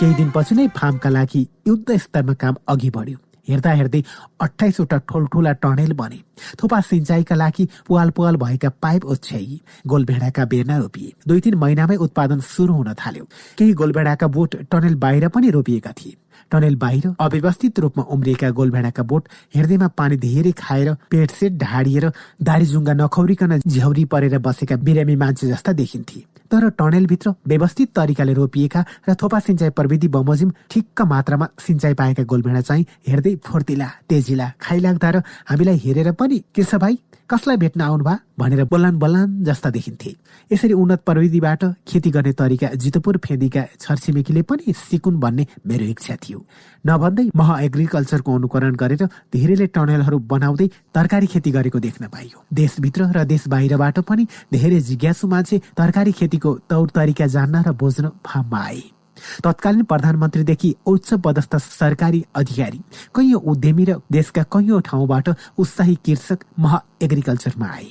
केही 0.00 0.14
दिनपछि 0.14 0.54
नै 0.54 0.66
फार्मका 0.76 1.10
लागि 1.10 1.46
युद्ध 1.68 1.96
स्तरमा 1.98 2.34
काम 2.34 2.54
अघि 2.68 2.90
बढ्यो। 2.90 3.18
हेर्दा 3.48 3.70
हेर्दै 3.72 4.02
अठाइसवटा 4.40 4.96
ठुल्ठुला 5.08 5.52
टनेल 5.64 5.92
बने। 5.92 6.18
थोपा 6.60 6.80
सिंचाईका 6.80 7.34
लागि 7.34 7.64
पुवाल 7.86 8.10
पुवाल 8.10 8.36
भएका 8.36 8.68
पाइप 8.82 9.04
ओछ्याई 9.04 9.60
गोलभेडाका 9.86 10.44
बेर्ना 10.44 10.76
रोपिए। 10.78 11.12
दुई 11.28 11.40
तिन 11.40 11.54
महिनामै 11.54 11.96
उत्पादन 11.96 12.40
सुरु 12.44 12.74
हुन 12.74 12.92
थाल्यो। 12.94 13.24
केही 13.58 13.72
गोलभेडाका 13.72 14.26
बोट 14.28 14.56
टनेल 14.70 14.94
बाहिर 14.94 15.28
पनि 15.28 15.50
रोपिएका 15.50 15.92
थिए। 15.92 16.16
टनेल 16.50 16.76
बाहिर 16.76 17.12
अव्यवस्थित 17.20 17.78
रूपमा 17.80 18.04
उम्रिएका 18.14 18.50
गोलभेडाका 18.58 19.02
बोट 19.02 19.28
हेर्दैमा 19.54 19.88
पानी 19.98 20.16
धेरै 20.16 20.52
खाएर 20.58 20.94
पेट 21.10 21.30
सेट 21.30 21.52
ढाडिएर 21.58 22.10
दारी 22.42 22.66
जुङ्गा 22.66 22.92
नखौरिकन 22.94 23.58
झ्याउरी 23.58 24.04
परेर 24.12 24.38
बसेका 24.38 24.76
बिरामी 24.86 25.16
मान्छे 25.16 25.46
जस्ता 25.48 25.72
देखिन्थे। 25.72 26.20
तर 26.50 26.68
टनेलभित्र 26.78 27.30
व्यवस्थित 27.48 27.88
तरिकाले 27.96 28.32
रोपिएका 28.34 28.84
र 29.08 29.14
थोपा 29.20 29.38
सिंचाई 29.46 29.70
प्रविधि 29.76 30.08
बमोजिम 30.08 30.52
ठिक्क 30.70 31.02
मात्रामा 31.04 31.46
सिंचाई 31.60 31.94
पाएका 31.94 32.22
गोलभेडा 32.24 32.60
चाहिँ 32.60 32.86
हेर्दै 33.08 33.34
फुर्तिला 33.44 33.88
तेजिला 34.08 34.50
खाइलाग्दा 34.60 35.10
र 35.10 35.22
हामीलाई 35.50 35.78
हेरेर 35.84 36.12
पनि 36.16 36.38
के 36.54 36.62
छ 36.64 36.74
भाइ? 36.80 36.96
कसलाई 37.30 37.56
भेट्न 37.56 37.80
आउनुभयो 37.80 38.16
भनेर 38.38 38.64
बल्लान 38.64 38.98
बल्लान 38.98 39.44
जस्ता 39.44 39.70
देखिन्थे। 39.70 40.10
यसरी 40.50 40.72
उन्नत 40.72 41.00
प्रविधिबाट 41.04 41.64
खेती 41.88 42.10
गर्ने 42.10 42.32
तरिका 42.32 42.68
जितपुर 42.74 43.16
फेदीका 43.20 43.62
छरछिमेकीले 43.80 44.42
पनि 44.48 44.72
सिकुन् 44.72 45.20
भन्ने 45.20 45.46
मेरो 45.68 45.84
इच्छा 45.84 46.16
थियो। 46.16 46.38
नभन्दै 46.86 47.28
मह 47.36 47.48
एग्रिकल्चरको 47.60 48.34
अनुकरण 48.34 48.74
गरेर 48.74 49.04
धेरैले 49.28 49.66
टनलहरू 49.68 50.18
बनाउँदै 50.24 50.68
तरकारी 50.94 51.26
खेती 51.28 51.50
गरेको 51.52 51.78
देख्न 51.78 52.08
पाइयो। 52.08 52.44
देशभित्र 52.52 53.12
र 53.12 53.24
देश 53.28 53.48
बाहिरबाट 53.48 53.98
पनि 54.08 54.26
धेरै 54.52 54.80
जिज्ञासु 54.80 55.28
मान्छे 55.28 55.60
तरकारी 55.76 56.12
खेतीको 56.12 56.58
तौर 56.64 56.86
तरिका 56.96 57.26
जान्न 57.28 57.64
र 57.68 57.72
बुझ्न 57.76 58.08
फार्ममा 58.24 58.64
आए। 58.64 58.97
तत्कालीन 59.44 59.84
प्रधानमन्त्रीदेखि 59.84 60.74
उच्च 60.86 61.14
पदस्थ 61.24 61.56
सरकारी 61.58 62.24
अधिकारी 62.34 62.80
कैयौं 63.14 63.40
उद्यमी 63.50 63.84
र 63.84 64.00
देशका 64.12 64.42
कैयौं 64.52 64.80
ठाउँबाट 64.80 65.28
उत्साही 65.58 65.94
कृषक 66.04 66.44
मह 66.58 66.80
एग्रिकल्चरमा 67.02 67.66
आए। 67.68 67.88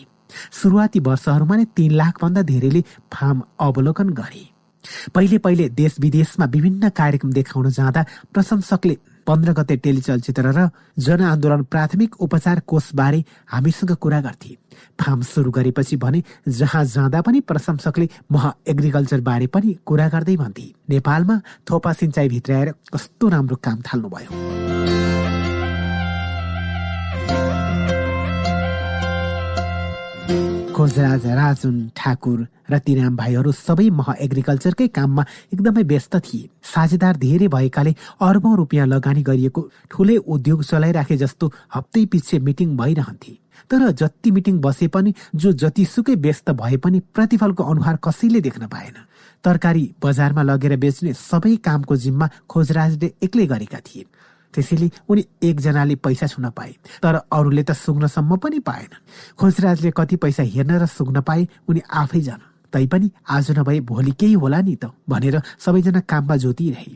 सुरुवाती 0.52 1.00
वर्षहरूमा 1.00 1.56
नै 1.56 1.66
तीन 1.76 1.92
लाख 1.92 2.24
भन्दा 2.24 2.42
धेरैले 2.44 2.82
फार्म 3.14 3.42
अवलोकन 3.60 4.10
गरे। 4.20 4.44
पहिले 5.16 5.38
पहिले 5.38 5.70
देश 5.70 5.96
विदेशमा 6.00 6.46
विभिन्न 6.46 6.90
कार्यक्रम 6.90 7.32
देखाउन 7.34 7.70
जाँदा 7.72 8.06
प्रशंसकले 8.34 8.98
पन्ध्र 9.28 9.52
गते 9.54 9.76
टेलिचलचित्र 9.84 10.52
र 10.56 10.68
जनआन्दोलन 10.98 11.64
प्राथमिक 11.64 12.16
उपचार 12.22 12.60
कोषबारे 12.68 13.24
हामीसँग 13.52 13.92
कुरा 14.02 14.20
गर्थे। 14.22 14.56
फार्म 15.00 15.22
सुरु 15.22 15.52
गरेपछि 15.52 15.96
भने 15.98 16.24
जहाँ 16.48 16.84
जाँदा 16.86 17.22
पनि 17.22 17.40
प्रशंसकले 17.44 18.08
मह 18.32 18.52
एग्रिकल्चर 18.68 19.22
बारे 19.22 19.48
पनि 19.48 19.76
कुरा 19.86 20.08
गर्दै 20.10 20.36
भन्थे। 20.38 20.72
नेपालमा 20.90 21.40
थोपा 21.68 21.94
सिंचाई 21.94 22.30
भित्राएर 22.30 22.74
कस्तो 22.94 23.30
राम्रो 23.30 23.56
काम 23.64 23.82
थाल्नुभयो। 23.84 24.77
खोजराज 30.78 31.26
राजुन 31.34 31.76
ठाकुर 31.98 32.40
र 32.70 32.78
तिराम 32.86 33.16
भाइहरू 33.18 33.52
सबै 33.52 33.90
मह 33.90 34.10
एग्रिकल्चरकै 34.22 34.88
काममा 34.94 35.24
एकदमै 35.54 35.84
व्यस्त 35.90 36.16
थिए। 36.22 36.50
साझेदार 36.64 37.18
धेरै 37.18 37.48
भएकाले 37.50 37.94
अर्बौं 38.22 38.54
रुपियाँ 38.58 38.86
लगानी 38.86 39.22
गरिएको 39.30 39.62
ठुलै 39.90 40.18
उद्योग 40.28 40.64
चलाइराखे 40.64 41.18
जस्तो 41.18 41.46
हप्तै 41.76 42.04
पछि 42.14 42.40
मिटिङ 42.40 42.78
भइरहन्थे। 42.78 43.34
तर 43.72 43.90
जति 43.92 44.32
मिटिङ 44.32 44.60
बसे 44.62 44.88
पनि 44.94 45.14
जो 45.36 45.52
जतिसुकै 45.64 46.16
व्यस्त 46.22 46.54
भए 46.62 46.78
पनि 46.78 47.00
प्रतिफलको 47.16 47.64
अनुहार 47.64 47.98
कसैले 48.06 48.42
देख्न 48.42 48.68
पाएन। 48.70 49.02
तरकारी 49.44 49.84
बजारमा 50.04 50.44
लगेर 50.44 50.76
बेच्ने 50.78 51.14
सबै 51.16 51.56
कामको 51.66 51.96
जिम्मा 52.06 52.30
खोजराजले 52.46 53.14
एक्लै 53.26 53.46
गरेका 53.48 53.80
थिए। 53.82 54.06
त्यसैले 54.54 54.90
उनी 55.10 55.24
एकजनाले 55.44 55.96
पैसा 55.96 56.28
छुन 56.28 56.50
पाए 56.50 56.74
तर 57.04 57.16
अरूले 57.32 57.64
त 57.64 57.72
सुग्नसम्म 57.74 58.38
पनि 58.38 58.60
पाएनन्। 58.60 59.04
खोजराजले 59.38 59.92
कति 59.92 60.16
पैसा 60.16 60.44
हेर्न 60.44 60.72
र 60.82 60.86
सुग्न 60.86 61.22
पाए 61.22 61.48
उनी 61.70 61.82
आफै 61.92 62.22
जान। 62.22 62.40
तैपनि 62.74 63.12
आज 63.30 63.52
नभए 63.58 63.80
भोलि 63.80 64.12
केही 64.12 64.34
होला 64.34 64.60
नि 64.62 64.76
त 64.76 64.92
भनेर 65.10 65.42
सबैजना 65.60 66.00
काममा 66.04 66.36
जोतिरहे। 66.36 66.92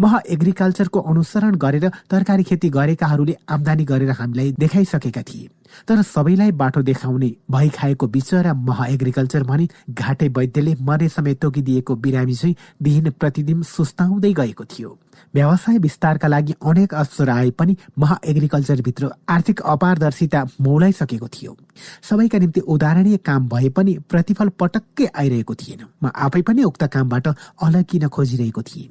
मह 0.00 0.20
एग्रिकल्चरको 0.28 1.00
अनुसरण 1.00 1.54
गरेर 1.56 1.88
तरकारी 2.10 2.42
खेती 2.42 2.68
गरेकाहरूले 2.70 3.36
आमदानी 3.48 3.84
गरेर 3.84 4.10
हामीलाई 4.10 4.52
देखाइसकेका 4.58 5.22
थिए। 5.22 5.48
तर 5.88 6.02
सबैलाई 6.02 6.52
बाटो 6.52 6.82
देखाउने 6.82 7.30
भइ 7.50 7.68
खाएको 7.68 8.06
बिचरा 8.06 8.52
मह 8.54 8.84
एग्रिकल्चर 8.88 9.42
भने 9.42 9.68
घाटे 9.90 10.28
वैद्यले 10.28 10.74
मरे 10.80 11.08
समेत 11.08 11.40
तोकिदिएको 11.40 11.96
बिरामी 11.96 12.34
चाहिँ 12.34 12.56
दिन 12.82 13.10
प्रतिदिन 13.10 13.62
सुस्ताउँदै 13.62 14.32
गएको 14.32 14.64
थियो। 14.64 14.96
व्यवसाय 15.34 15.78
विस्तारका 15.78 16.28
लागि 16.28 16.54
अनेक 16.64 16.94
अवसर 16.94 17.30
आए 17.30 17.50
पनि 17.50 17.76
महा 17.98 18.18
एग्रिकल्चरभित्र 18.24 19.10
आर्थिक 19.28 19.60
अपारदर्शिता 19.60 20.44
मौलाइसकेको 20.60 21.28
थियो। 21.28 21.56
सबैका 22.02 22.38
निम्ति 22.38 22.60
उदाहरणीय 22.60 23.16
काम 23.26 23.48
भए 23.48 23.68
पनि 23.68 23.98
प्रतिफल 24.10 24.48
पटक्कै 24.60 25.06
आइरहेको 25.16 25.54
थिएन। 25.54 25.86
म 26.02 26.10
आफै 26.16 26.42
पनि 26.42 26.62
उक्त 26.62 26.84
कामबाट 26.86 27.26
अलग 27.28 27.84
किन 27.84 28.08
खोजिरहेको 28.08 28.62
थिएँ। 28.62 28.88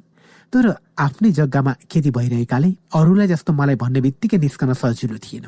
तर 0.52 0.64
आफ्नै 0.98 1.30
जग्गामा 1.38 1.72
खेती 1.90 2.10
भइरहेकाले 2.10 2.70
अरूलाई 2.94 3.26
जस्तो 3.28 3.52
मलाई 3.52 3.76
भन्ने 3.76 4.00
बित्तिकै 4.00 4.38
निस्कन 4.38 4.72
सजिलो 4.72 5.18
थिएन। 5.18 5.46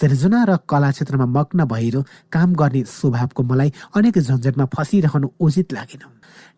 सृजना 0.00 0.44
र 0.48 0.56
कला 0.68 0.90
क्षेत्रमा 0.90 1.26
मग्न 1.26 1.64
भएर 1.64 1.96
काम 2.32 2.54
गर्ने 2.54 2.82
स्वभावको 2.88 3.42
मलाई 3.42 3.72
अनेक 3.96 4.18
झन्झटमा 4.18 4.64
फसिरहनु 4.74 5.28
उचित 5.40 5.72
लागेन। 5.72 6.02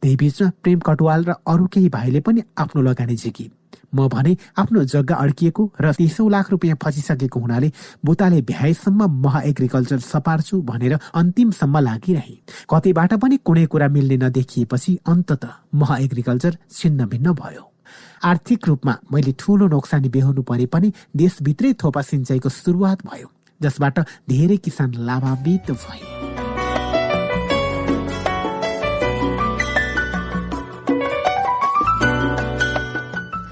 त्यही 0.03 0.17
बिचमा 0.17 0.51
प्रेम 0.63 0.79
कटवाल 0.79 1.25
र 1.25 1.35
अरू 1.47 1.67
केही 1.73 1.89
भाइले 1.89 2.21
पनि 2.21 2.41
आफ्नो 2.59 2.83
लगानी 2.83 3.17
झिके। 3.17 3.51
म 3.95 4.09
भने 4.09 4.37
आफ्नो 4.59 4.83
जग्गा 4.85 5.15
अड्किएको 5.15 5.63
र 5.81 5.93
तिसौँ 5.95 6.31
लाख 6.31 6.51
रुपियाँ 6.51 6.77
फसिसकेको 6.83 7.41
हुनाले 7.41 7.71
बुताले 8.05 8.41
भ्याएसम्म 8.43 9.07
महा 9.23 9.41
एग्रिकल्चर 9.53 9.99
सपार्छु 10.03 10.61
भनेर 10.63 10.99
अन्तिमसम्म 11.15 11.79
लागिरहे। 11.79 12.35
कतैबाट 12.71 13.15
पनि 13.15 13.37
कुनै 13.47 13.67
कुरा 13.67 13.89
मिल्ने 13.89 14.17
नदेखिएपछि 14.17 14.99
अन्तत 15.07 15.49
महा 15.75 15.97
एग्रिकल्चर 15.99 16.57
छिन्न 16.71 17.07
भिन्न 17.07 17.33
भयो। 17.33 17.76
आर्थिक 18.25 18.69
रूपमा 18.69 18.97
मैले 19.13 19.33
ठूलो 19.39 19.67
नोक्सानी 19.67 20.09
बेहोर्नु 20.09 20.43
परे 20.43 20.67
पनि 20.67 20.93
देशभित्रै 21.17 21.73
थोपा 21.73 22.03
सिंचाइको 22.03 22.49
सुरुवात 22.49 23.07
भयो 23.07 23.29
जसबाट 23.63 23.99
धेरै 24.29 24.57
किसान 24.57 24.95
लाभान्वित 24.95 25.71
भए। 25.71 26.05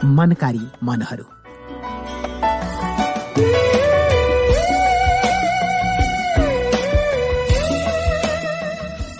मनकारी 0.04 0.66
मनहरू। 0.82 1.24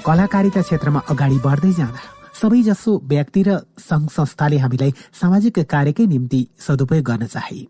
कलाकारिता 0.07 0.62
क्षेत्रमा 0.62 1.01
अगाडि 1.09 1.39
बढ्दै 1.44 1.73
जाँदा 1.73 2.01
सबैजसो 2.44 2.93
व्यक्ति 3.09 3.43
र 3.43 3.51
सङ्घ 3.81 4.09
संस्थाले 4.12 4.57
हामीलाई 4.60 4.93
सामाजिक 5.17 5.59
कार्यकै 5.65 6.05
निम्ति 6.07 6.41
सदुपयोग 6.60 7.05
गर्न 7.05 7.27
चाहे। 7.27 7.60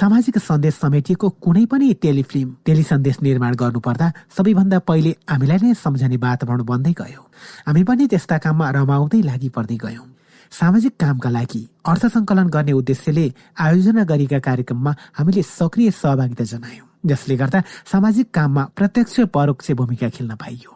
सामाजिक 0.00 0.38
सन्देश 0.40 0.74
समेटिएको 0.74 1.28
कुनै 1.44 1.64
पनि 1.68 1.92
टेलिफिल्म 2.00 2.48
टेलिसन्देश 2.64 3.16
निर्माण 3.20 3.54
गर्नुपर्दा 3.62 4.06
सबैभन्दा 4.36 4.78
पहिले 4.88 5.12
हामीलाई 5.28 5.58
नै 5.60 5.74
सम्झने 5.76 6.16
वातावरण 6.24 6.62
बन्दै 6.64 6.92
गयो। 7.00 7.22
हामी 7.68 7.82
पनि 7.84 8.06
त्यस्ता 8.08 8.38
काममा 8.40 8.70
रमाउँदै 8.76 9.20
लागि 9.28 9.48
पर्दै 9.56 9.76
गयौँ। 9.84 10.06
सामाजिक 10.52 10.94
कामका 10.96 11.30
लागि 11.36 11.62
अर्थ 11.84 12.04
सङ्कलन 12.16 12.48
गर्ने 12.48 12.72
उद्देश्यले 12.80 13.26
आयोजना 13.60 14.04
गरिएका 14.08 14.38
कार्यक्रममा 14.48 14.92
हामीले 15.20 15.42
सक्रिय 15.52 15.90
सहभागिता 16.00 16.44
जनायौँ 16.52 16.88
जसले 17.04 17.36
गर्दा 17.36 17.60
सामाजिक 17.92 18.26
काममा 18.32 18.64
प्रत्यक्ष 18.72 19.20
परोक्ष 19.36 19.70
भूमिका 19.76 20.08
खेल्न 20.08 20.40
पाइयो। 20.40 20.73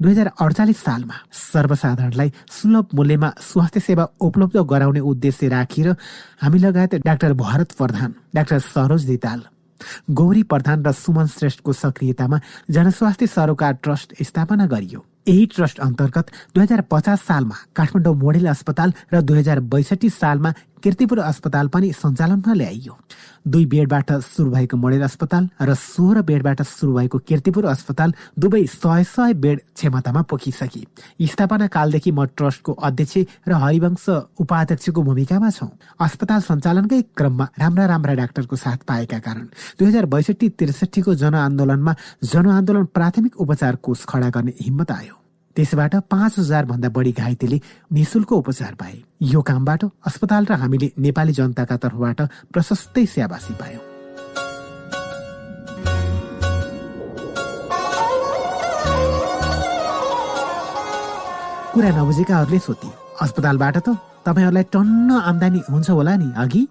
दुई 0.00 0.12
हजार 0.12 0.28
अडचालिस 0.40 0.78
सालमा 0.78 1.16
सर्वसाधारणलाई 1.32 2.30
सुलभ 2.50 2.86
मूल्यमा 2.94 3.30
स्वास्थ्य 3.40 3.80
सेवा 3.80 4.04
उपलब्ध 4.20 4.56
गराउने 4.70 5.00
उद्देश्य 5.00 5.48
राखेर 5.48 5.88
हामी 6.42 6.58
लगायत 6.58 6.94
डाक्टर 7.06 7.32
भरत 7.38 7.72
प्रधान 7.78 8.14
डाक्टर 8.34 8.58
सरोज 8.74 9.04
दिताल 9.06 9.40
गौरी 10.10 10.42
प्रधान 10.50 10.84
र 10.86 10.92
सुमन 10.92 11.26
श्रेष्ठको 11.30 11.72
सक्रियतामा 11.72 12.38
जनस्वास्थ्य 12.70 13.26
सरोकार 13.26 13.72
ट्रस्ट 13.82 14.14
स्थापना 14.22 14.66
गरियो। 14.66 15.04
यही 15.28 15.46
ट्रस्ट 15.54 15.78
अन्तर्गत 15.80 16.26
दुई 16.54 16.62
हजार 16.62 16.80
पचास 16.90 17.20
सालमा 17.28 17.56
काठमाडौँ 17.76 18.14
मोडेल 18.16 18.46
अस्पताल 18.48 18.92
र 19.12 19.20
दुई 19.20 19.38
हजार 19.38 19.60
बैसठी 19.72 20.08
सालमा 20.10 20.52
किर्तिपुर 20.84 21.18
अस्पताल 21.18 21.68
पनि 21.68 21.92
सञ्चालनमा 21.92 22.52
ल्याइयो। 22.54 22.94
दुई 23.48 23.64
बेडबाट 23.66 24.12
सुरु 24.24 24.50
भएको 24.50 24.76
मोडेल 24.76 25.02
अस्पताल 25.02 25.48
र 25.60 25.74
सोह्र 25.74 26.22
बेडबाट 26.22 26.62
सुरु 26.62 26.92
भएको 26.94 27.18
किर्तिपुर 27.24 27.64
अस्पताल 27.66 28.12
दुवै 28.38 28.64
सय 28.68 29.04
सय 29.04 29.32
बेड 29.40 29.60
क्षमतामा 29.74 30.22
पोखिसके। 30.28 30.82
स्थापना 31.24 31.66
कालदेखि 31.72 32.10
म 32.12 32.24
ट्रस्टको 32.36 32.72
अध्यक्ष 32.84 33.16
र 33.48 33.52
हरिवंश 33.64 34.06
उपाध्यक्षको 34.36 35.02
भूमिकामा 35.02 35.50
छौँ। 35.50 35.70
अस्पताल 35.98 36.40
सञ्चालनकै 36.44 37.00
क्रममा 37.16 37.48
राम्रा 37.58 37.84
राम्रा 37.86 38.14
डाक्टरको 38.20 38.56
साथ 38.56 38.84
पाएका 38.84 39.18
कारण 39.18 39.44
दुई 39.80 39.88
हजार 39.88 40.06
बैसठी 40.06 40.48
त्रिसठीको 40.52 41.14
जनआन्दोलनमा 41.16 41.92
जनआन्दोलन 42.22 42.84
प्राथमिक 42.92 43.40
उपचार 43.40 43.76
कोष 43.80 44.04
खडा 44.04 44.28
गर्ने 44.30 44.52
हिम्मत 44.60 44.90
आयो। 44.92 45.23
त्यसबाट 45.56 45.94
पाँच 46.10 46.38
हजार 46.38 46.64
भन्दा 46.66 46.88
बढी 46.90 47.12
घाइतेले 47.12 47.58
निशुल्क 47.92 48.32
उपचार 48.32 48.74
पाए। 48.74 48.96
यो 49.22 49.40
कामबाट 49.40 49.84
अस्पताल 50.06 50.44
र 50.50 50.52
हामीले 50.58 50.88
नेपाली 50.98 51.32
जनताका 51.32 51.76
तर्फबाट 51.78 52.20
प्रशस्तै 52.52 53.04
स्याबासी 53.06 53.54
पायौँ। 53.54 53.82
कुरा 61.74 61.90
नबुझेकाहरूले 61.90 62.58
सोधे 62.58 62.90
अस्पतालबाट 63.22 63.76
त 63.78 63.88
तपाईँहरूलाई 64.26 64.66
टन्न 64.74 65.10
आमदानी 65.10 65.60
हुन्छ 65.70 65.90
होला 65.90 66.14
नि 66.16 66.28
अघि? 66.34 66.62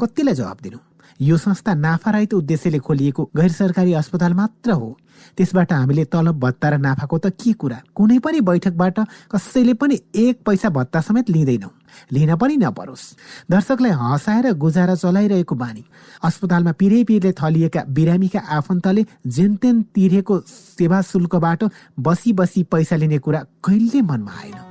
कतिलाई 0.00 0.34
जवाब 0.34 0.58
दिनु? 0.62 0.78
यो 1.20 1.36
संस्था 1.36 1.74
नाफारहित 1.74 2.34
उद्देश्यले 2.34 2.78
खोलिएको 2.78 3.30
गैर 3.36 3.52
सरकारी 3.52 3.92
अस्पताल 3.92 4.34
मात्र 4.34 4.70
हो। 4.72 4.96
त्यसबाट 5.36 5.72
हामीले 5.72 6.04
तलब 6.04 6.38
भत्ता 6.40 6.68
र 6.68 6.78
नाफाको 6.80 7.18
त 7.18 7.26
के 7.36 7.52
कुरा? 7.52 7.78
कुनै 7.94 8.18
पनि 8.18 8.40
बैठकबाट 8.40 8.98
कसैले 9.28 9.74
पनि 9.76 10.00
एक 10.16 10.40
पैसा 10.40 10.68
भत्ता 10.70 11.00
समेत 11.00 11.30
लिँदैनौ। 11.30 11.68
लिन 12.12 12.34
पनि 12.36 12.56
नपरोस्। 12.56 13.04
दर्शकलाई 13.50 13.92
हँसाएर 13.92 14.52
गुजारा 14.56 14.94
चलाइरहेको 14.94 15.54
बानी। 15.54 15.84
अस्पतालमा 16.24 16.72
पिरै 16.72 17.04
पिरले 17.04 17.32
थलिएका 17.36 17.84
बिरामीका 17.84 18.40
आफन्तले 18.40 19.04
जेनतेन 19.26 19.82
तिरेको 19.92 20.40
सेवा 20.48 21.02
शुल्कबाट 21.02 21.64
बसी 22.00 22.32
बसी 22.32 22.62
पैसा 22.64 22.96
लिने 22.96 23.18
कुरा 23.18 23.44
कहिले 23.60 24.00
मनमा 24.02 24.32
आएन। 24.40 24.69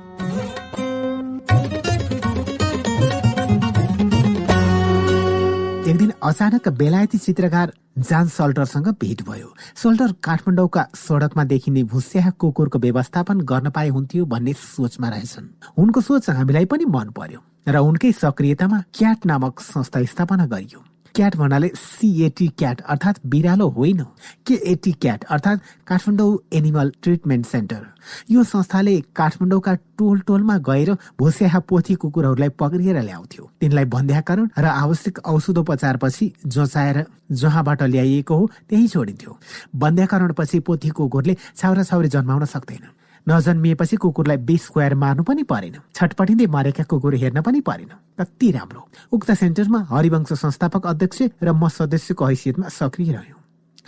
अचानक 6.30 6.68
बेलायती 6.78 7.18
चित्रकार 7.18 7.72
जान 7.98 8.26
सल्टरसँग 8.28 8.88
भेट 9.00 9.22
भयो। 9.26 9.48
सल्टर 9.76 10.12
काठमाडौँका 10.22 10.82
सडकमा 10.94 11.44
देखिने 11.44 11.82
भुस्या 11.90 12.30
कुकुरको 12.38 12.78
व्यवस्थापन 12.78 13.40
गर्न 13.42 13.70
पाए 13.70 13.88
हुन्थ्यो 13.88 14.24
भन्ने 14.24 14.52
सोचमा 14.54 15.08
रहेछन्। 15.08 15.48
उनको 15.74 16.00
सोच 16.00 16.30
हामीलाई 16.30 16.64
पनि 16.70 16.84
मन 16.86 17.10
पर्यो 17.18 17.40
र 17.66 17.76
उनकै 17.82 18.12
सक्रियतामा 18.14 18.78
क्याट 18.94 19.26
नामक 19.26 19.60
संस्था 19.60 20.04
स्थापना 20.06 20.46
गरियो। 20.46 20.80
क्याट 21.14 21.36
भन्नाले 21.36 21.68
सिएटी 21.76 22.46
क्याट 22.58 22.80
अर्थात् 22.80 23.18
बिरालो 23.26 23.68
होइन। 23.68 24.02
केएटी 24.46 24.92
क्याट 24.92 25.24
अर्थात् 25.24 25.60
काठमाडौँ 25.86 26.36
एनिमल 26.52 26.92
ट्रिटमेन्ट 27.02 27.46
सेन्टर 27.46 27.82
यो 28.30 28.44
संस्थाले 28.44 29.00
काठमाडौँका 29.16 29.74
टोल 29.98 30.20
टोलमा 30.20 30.56
गएर 30.68 30.92
भुस्याहा 31.18 31.58
पोथी 31.68 31.94
कुकुरहरूलाई 31.94 32.48
पक्रिएर 32.58 33.00
ल्याउँथ्यो। 33.02 33.50
तिनलाई 33.60 33.84
बन्ध्याकरण 33.86 34.48
र 34.58 34.64
आवश्यक 34.64 35.18
औषधोपचारपछि 35.26 36.32
जोचाएर 36.46 37.04
जहाँबाट 37.32 37.82
ल्याइएको 37.82 38.36
हो 38.36 38.50
त्यही 38.68 38.88
छोडिन्थ्यो। 38.88 39.38
बन्ध्याकरणपछि 39.76 40.58
पोथी 40.60 40.88
कुकुरले 40.88 41.36
छाउरा 41.56 41.82
छाउरी 41.82 42.08
जन्माउन 42.08 42.44
सक्दैन। 42.44 42.84
नजन्मिएपछि 43.28 43.96
कुकुरलाई 43.96 44.36
बिस 44.36 44.64
स्क्वायर 44.64 44.94
मार्नु 44.94 45.22
पनि 45.22 45.42
परेन। 45.42 45.76
छटपटिँदै 45.94 46.46
मरेका 46.46 46.84
कुकुर 46.84 47.14
हेर्न 47.14 47.40
पनि 47.42 47.60
परेन। 47.60 47.90
कति 48.18 48.50
राम्रो। 48.50 48.88
उक्त 49.12 49.30
सेन्टरमा 49.32 49.80
हरिवंश 49.90 50.32
संस्थापक 50.32 50.86
अध्यक्ष 50.86 51.22
र 51.42 51.52
म 51.52 51.68
सदस्यको 51.68 52.24
हैसियतमा 52.24 52.68
सक्रिय 52.68 53.12
रह्यौँ। 53.12 53.38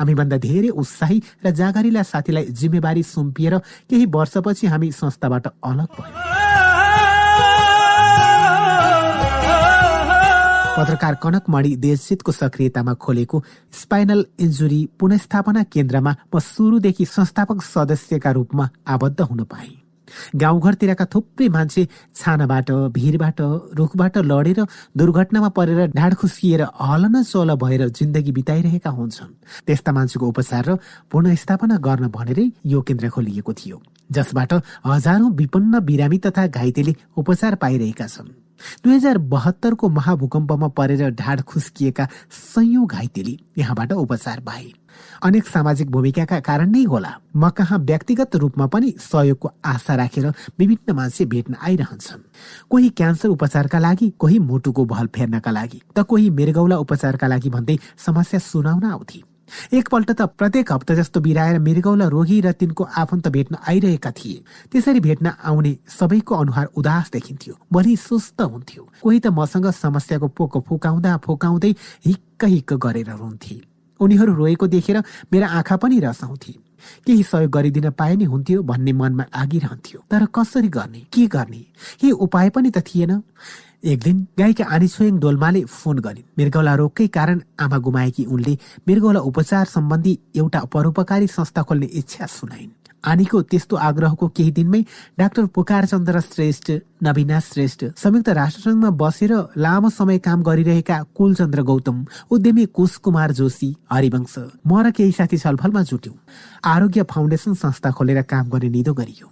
हामीभन्दा 0.00 0.36
धेरै 0.36 0.68
उत्साही 0.68 1.22
र 1.44 1.50
जागरिला 1.50 2.02
साथीलाई 2.02 2.44
जिम्मेवारी 2.50 3.02
सुम्पिएर 3.02 3.58
केही 3.88 4.06
वर्षपछि 4.06 4.66
हामी 4.66 4.92
संस्थाबाट 4.92 5.46
अलग 5.46 5.88
भयौँ। 5.96 6.51
पत्रकार 10.76 11.14
कनक 11.22 11.48
मणि 11.52 11.74
देशजितको 11.76 12.32
सक्रियतामा 12.32 12.92
खोलेको 12.96 13.42
स्पाइनल 13.80 14.24
इन्जुरी 14.40 14.80
पुनस्थापना 15.00 15.62
केन्द्रमा 15.68 16.12
म 16.32 16.38
सुरुदेखि 16.40 17.04
संस्थापक 17.06 17.62
सदस्यका 17.62 18.30
रूपमा 18.32 18.68
आबद्ध 18.88 19.20
हुन 19.20 19.42
पाएँ। 19.52 19.76
गाउँघरतिरका 20.36 21.04
थुप्रै 21.12 21.48
मान्छे 21.48 21.82
छानाबाट 22.16 22.70
भिरबाट 22.96 23.40
रुखबाट 23.76 24.18
लडेर 24.24 24.60
दुर्घटनामा 24.96 25.48
परेर 25.52 25.80
ढाड 25.92 26.14
खुसिएर 26.16 26.62
हल 26.80 27.04
न 27.06 27.22
चल 27.22 27.54
भएर 27.62 27.88
जिन्दगी 27.90 28.32
बिताइरहेका 28.32 28.90
हुन्छन्। 28.90 29.32
त्यस्ता 29.66 29.92
मान्छेको 29.92 30.26
उपचार 30.26 30.64
र 30.68 30.76
पुनस्थापना 31.12 31.76
गर्न 31.86 32.08
भनेरै 32.08 32.46
यो 32.66 32.80
केन्द्र 32.80 33.08
खोलिएको 33.12 33.52
थियो 33.60 33.82
जसबाट 34.10 34.52
हजारौं 34.88 35.32
विपन्न 35.32 35.80
बिरामी 35.84 36.18
तथा 36.24 36.46
घाइतेले 36.48 36.92
उपचार 37.16 37.54
पाइरहेका 37.60 38.06
छन्। 38.06 38.41
दुई 38.84 38.94
हजार 38.94 39.18
बहत्तरको 39.32 39.88
महाभूकम्पमा 39.88 40.68
परेर 40.68 41.10
ढाड 41.14 41.40
खुस्किएका 41.42 42.08
सयौं 42.30 42.86
घाइतेले 42.86 43.36
यहाँबाट 43.58 43.92
उपचार 43.94 44.40
पाए 44.40 44.70
अनेक 45.22 45.46
सामाजिक 45.48 45.90
भूमिकाका 45.90 46.38
कारण 46.40 46.70
नै 46.70 46.82
होला। 46.84 47.12
म 47.36 47.48
कहाँ 47.48 47.78
व्यक्तिगत 47.80 48.36
रूपमा 48.36 48.66
पनि 48.66 48.92
सहयोगको 49.00 49.50
आशा 49.64 49.94
राखेर 49.94 50.26
विभिन्न 50.58 50.92
मान्छे 50.92 51.24
भेट्न 51.24 51.56
आइरहन्छन्। 51.62 52.22
कोही 52.70 52.88
क्यान्सर 52.90 53.28
उपचारका 53.28 53.78
लागि 53.78 54.12
कोही 54.18 54.38
मुटुको 54.38 54.84
भल 54.84 55.06
फेर्नका 55.16 55.50
लागि 55.50 55.80
त 55.96 56.04
कोही 56.04 56.30
मृगौला 56.30 56.76
उपचारका 56.76 57.26
लागि 57.26 57.50
भन्दै 57.50 57.78
समस्या 57.96 58.40
सुनाउन 58.40 58.84
आउँथे। 58.84 59.31
एकपल्ट 59.72 60.10
त 60.10 60.22
प्रत्येक 60.38 60.72
हप्ता 60.72 60.94
जस्तो 60.94 61.20
बिराएर 61.20 61.58
मृगौला 61.58 62.06
रोगी 62.08 62.40
र 62.40 62.52
तिनको 62.52 62.84
आफन्त 62.84 63.28
भेट्न 63.28 63.56
आइरहेका 63.68 64.10
थिए। 64.10 64.42
त्यसरी 64.72 65.00
भेट्न 65.00 65.32
आउने 65.44 65.72
सबैको 65.88 66.34
अनुहार 66.34 66.66
उदास 66.76 67.10
देखिन्थ्यो। 67.12 67.54
बलि 67.72 67.96
सुस्त 67.96 68.40
हुन्थ्यो। 68.40 68.82
कोही 69.02 69.18
त 69.20 69.26
मसँग 69.32 69.70
समस्याको 69.70 70.28
पोको 70.28 70.60
फुकाउँदा 70.68 71.16
फुकाउँदै 71.16 71.74
हिक्क 72.06 72.44
हिक्क 72.44 72.72
गरेर 72.74 73.10
रुन्थे। 73.12 73.60
उनीहरू 74.00 74.32
रोएको 74.34 74.66
देखेर 74.66 74.98
मेरा 75.32 75.46
आँखा 75.48 75.76
पनि 75.76 76.00
रसाउँथे। 76.00 76.52
केही 77.06 77.22
सहयोग 77.22 77.50
गरिदिन 77.50 77.90
पाए 77.94 78.14
नि 78.16 78.24
हुन्थ्यो 78.24 78.62
भन्ने 78.62 78.92
मनमा 78.92 79.22
लागिरहन्थ्यो 79.22 79.98
तर 80.10 80.26
कसरी 80.34 80.68
गर्ने? 80.68 81.00
के 81.12 81.26
गर्ने? 81.26 81.62
केही 82.00 82.10
उपाय 82.10 82.50
पनि 82.50 82.70
त 82.70 82.78
थिएन। 82.82 83.22
एक 83.84 83.98
दिन 84.00 84.18
गाईका 84.38 84.64
आनी 84.64 84.88
छोयङ 84.88 85.18
डोल्माले 85.18 85.64
फोन 85.66 85.98
गरिन् 85.98 86.28
मृगौला 86.38 86.74
रोगकै 86.78 87.06
कारण 87.16 87.40
आमा 87.58 87.78
गुमाएकी 87.82 88.24
उनले 88.24 88.54
मृगौला 88.88 89.20
उपचार 89.26 89.64
सम्बन्धी 89.66 90.12
एउटा 90.38 90.60
परोपकारी 90.72 91.26
संस्था 91.26 91.62
खोल्ने 91.66 91.86
इच्छा 91.90 92.26
सुनाइन्। 92.26 92.70
आनीको 93.04 93.42
त्यस्तो 93.50 93.76
आग्रहको 93.82 94.28
केही 94.36 94.50
दिनमै 94.54 94.80
डाक्टर 95.18 95.46
पुकार 95.50 95.86
चन्द्र 95.86 96.20
श्रेष्ठ 96.22 96.70
नवीना 97.02 97.40
श्रेष्ठ 97.42 97.84
संयुक्त 97.98 98.28
राष्ट्रसङ्घमा 98.38 98.90
बसेर 99.02 99.34
लामो 99.58 99.90
समय 99.90 100.18
काम 100.22 100.42
गरिरहेका 100.46 101.02
कुलचन्द्र 101.16 101.62
गौतम 101.66 102.04
उद्यमी 102.30 102.66
कुश 102.70 102.96
कुमार 103.02 103.32
जोशी 103.34 103.74
हरिवंश 103.92 104.38
म 104.62 104.78
र 104.78 104.94
केही 104.94 105.12
साथी 105.12 105.42
छलफलमा 105.42 105.82
जुट्यौं। 105.90 106.16
आरोग्य 106.70 107.02
फाउन्डेसन 107.10 107.54
संस्था 107.58 107.90
खोलेर 107.90 108.22
काम 108.30 108.48
गर्ने 108.48 108.68
निदो 108.70 108.94
गरियो। 108.94 109.31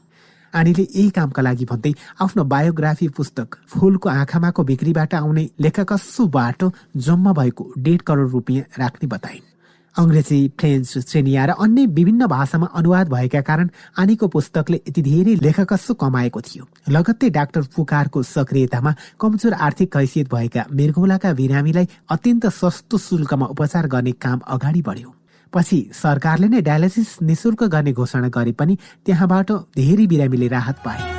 आनीले 0.55 0.83
यही 0.83 1.11
कामका 1.11 1.43
लागि 1.43 1.65
भन्दै 1.65 1.93
आफ्नो 2.21 2.45
बायोग्राफी 2.45 3.09
पुस्तक 3.17 3.57
फुलको 3.69 4.09
आँखामाको 4.09 4.63
बिक्रीबाट 4.65 5.15
आउने 5.15 5.49
लेखकस्सु 5.61 6.27
बाटो 6.29 6.73
जम्मा 6.97 7.33
भएको 7.33 7.73
डेढ 7.79 8.03
करोड 8.03 8.31
रुपियाँ 8.31 8.65
राख्ने 8.79 9.09
बताइन्। 9.09 9.49
अङ्ग्रेजी 9.97 10.41
फ्रेन्च 10.61 10.99
चेनिया 10.99 11.45
र 11.45 11.51
अन्य 11.59 11.87
विभिन्न 11.87 12.27
भाषामा 12.27 12.67
अनुवाद 12.79 13.09
भएका 13.09 13.41
कारण 13.41 13.71
आनीको 13.99 14.29
पुस्तकले 14.29 14.81
यति 14.89 15.03
धेरै 15.03 15.35
लेखकस्सु 15.35 15.95
कमाएको 15.95 16.41
थियो। 16.41 16.65
लगत्तै 16.89 17.31
डाक्टर 17.31 17.63
पुकारको 17.77 18.23
सक्रियतामा 18.23 18.95
कमजोर 19.21 19.53
आर्थिक 19.53 19.97
हैसियत 19.97 20.35
भएका 20.35 20.67
मृगौलाका 20.73 21.33
बिरामीलाई 21.33 21.89
अत्यन्त 22.11 22.47
सस्तो 22.55 22.99
शुल्कमा 22.99 23.47
उपचार 23.47 23.87
गर्ने 23.87 24.13
काम 24.15 24.39
अगाडि 24.47 24.83
बढ्यो। 24.83 25.15
पछि 25.53 25.79
सरकारले 25.95 26.49
नै 26.49 26.61
डायलिसिस 26.63 27.17
निशुल्क 27.23 27.65
गर्ने 27.75 27.93
घोषणा 27.93 28.29
गरे 28.29 28.53
पनि 28.53 28.77
त्यहाँबाट 29.07 29.53
धेरै 29.77 30.07
बिरामीले 30.07 30.49
राहत 30.49 30.77
पाए। 30.85 31.19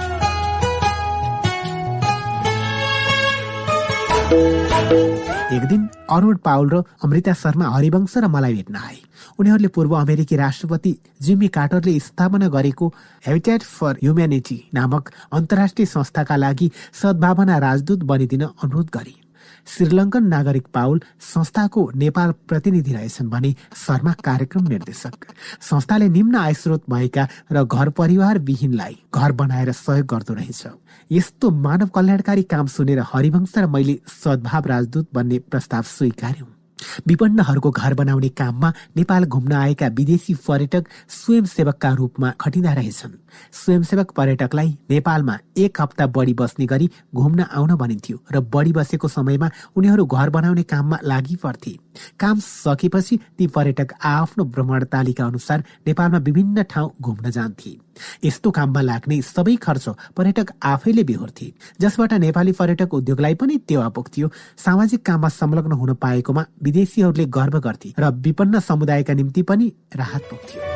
एक 5.52 5.64
दिन 5.68 5.88
अरुण 6.10 6.36
पाउल 6.44 6.70
र 6.70 6.78
अमृता 7.04 7.34
शर्मा 7.34 7.70
हरिवंश 7.70 8.14
र 8.18 8.28
मलाई 8.28 8.54
भेट्न 8.54 8.76
आए। 8.76 8.98
उनीहरूले 9.40 9.68
पूर्व 9.68 9.96
अमेरिकी 10.00 10.36
राष्ट्रपति 10.36 10.96
जिम्मी 11.22 11.48
कार्टरले 11.48 12.00
स्थापना 12.00 12.48
गरेको 12.48 12.88
हेबिटेट 13.28 13.62
फर 13.62 13.94
ह्युम्यानिटी 14.04 14.58
नामक 14.74 15.10
अन्तर्राष्ट्रिय 15.32 15.86
संस्थाका 15.86 16.36
लागि 16.36 16.72
सद्भावना 17.02 17.58
राजदूत 17.58 18.04
बनिदिन 18.08 18.44
अनुरोध 18.44 18.88
गरे। 18.94 19.21
श्रीलङ्कन 19.68 20.24
नागरिक 20.28 20.68
पाउल 20.74 21.02
संस्थाको 21.20 21.92
नेपाल 21.96 22.32
प्रतिनिधि 22.48 22.94
रहेछन् 22.94 23.30
भने 23.30 23.56
शर्मा 23.76 24.14
कार्यक्रम 24.24 24.68
निर्देशक। 24.68 25.26
संस्थाले 25.62 26.10
निम्न 26.10 26.36
आयस्रोत 26.36 26.84
भएका 26.90 27.28
र 27.52 27.64
घर 27.64 27.90
परिवार 27.90 28.40
विहीनलाई 28.40 28.98
घर 29.16 29.32
बनाएर 29.32 29.72
सहयोग 29.72 30.08
गर्दो 30.08 30.34
रहेछ। 30.34 30.64
यस्तो 31.12 31.50
मानव 31.50 31.88
कल्याणकारी 31.88 32.44
काम 32.44 32.68
सुनेर 32.68 33.04
हरिवंश 33.14 33.58
र 33.58 33.68
मैले 33.68 34.00
सद्भाव 34.24 34.66
राजदूत 34.68 35.10
बन्ने 35.14 35.40
प्रस्ताव 35.40 35.82
स्वीकार्यौं। 35.82 36.61
विपन्नहरूको 37.08 37.72
घर 37.72 37.94
बनाउने 37.94 38.30
काममा 38.30 38.74
नेपाल 38.98 39.26
घुम्न 39.26 39.54
आएका 39.54 39.88
विदेशी 39.98 40.34
पर्यटक 40.48 40.88
स्वयंसेवकका 41.10 41.90
रूपमा 41.94 42.32
खटिँदा 42.40 42.74
रहेछन्। 42.74 43.16
स्वयंसेवक 43.54 44.12
पर्यटकलाई 44.12 44.70
नेपालमा 44.90 45.38
एक 45.58 45.82
हप्ता 45.82 46.08
बढी 46.08 46.34
बस्ने 46.34 46.66
गरी 46.66 46.90
घुम्न 47.16 47.46
आउन 47.52 47.76
भनिन्थ्यो 47.76 48.18
र 48.32 48.40
बढी 48.54 48.72
बसेको 48.74 49.08
समयमा 49.08 49.50
उनीहरू 49.76 50.06
घर 50.06 50.30
बनाउने 50.30 50.64
काममा 50.64 50.98
लागि 51.04 51.36
पर्थे 51.36 51.78
काम 52.20 52.40
सकेपछि 52.40 53.20
ती 53.38 53.48
पर्यटक 53.48 53.94
आफ्नो 54.04 54.44
भ्रमण 54.46 54.84
तालिका 54.86 55.26
अनुसार 55.26 55.64
नेपालमा 55.88 56.18
विभिन्न 56.18 56.64
ठाउँ 56.64 56.92
घुम्न 57.02 57.30
जान्थे। 57.30 57.78
यस्तो 58.24 58.52
काममा 58.52 58.82
लाग्ने 58.82 59.22
सबै 59.22 59.56
खर्च 59.56 59.86
पर्यटक 60.18 60.52
आफैले 60.64 61.04
बेहोर्थे 61.04 61.52
जसबाट 61.82 62.14
नेपाली 62.14 62.52
पर्यटक 62.52 62.94
उद्योगलाई 62.94 63.36
पनि 63.36 63.58
टेवा 63.68 63.88
पुग्थ्यो। 63.90 64.32
सामाजिक 64.58 65.06
काममा 65.06 65.30
संलग्न 65.30 65.72
हुन 65.72 65.94
पाएकोमा 65.94 66.46
विदेशीहरूले 66.64 67.26
गर्व 67.26 67.60
गर्थे 67.60 67.94
र 68.00 68.12
विपन्न 68.22 68.60
समुदायका 68.60 69.14
निम्ति 69.14 69.42
पनि 69.44 69.72
राहत 69.96 70.22
पुग्थ्यो। 70.32 70.70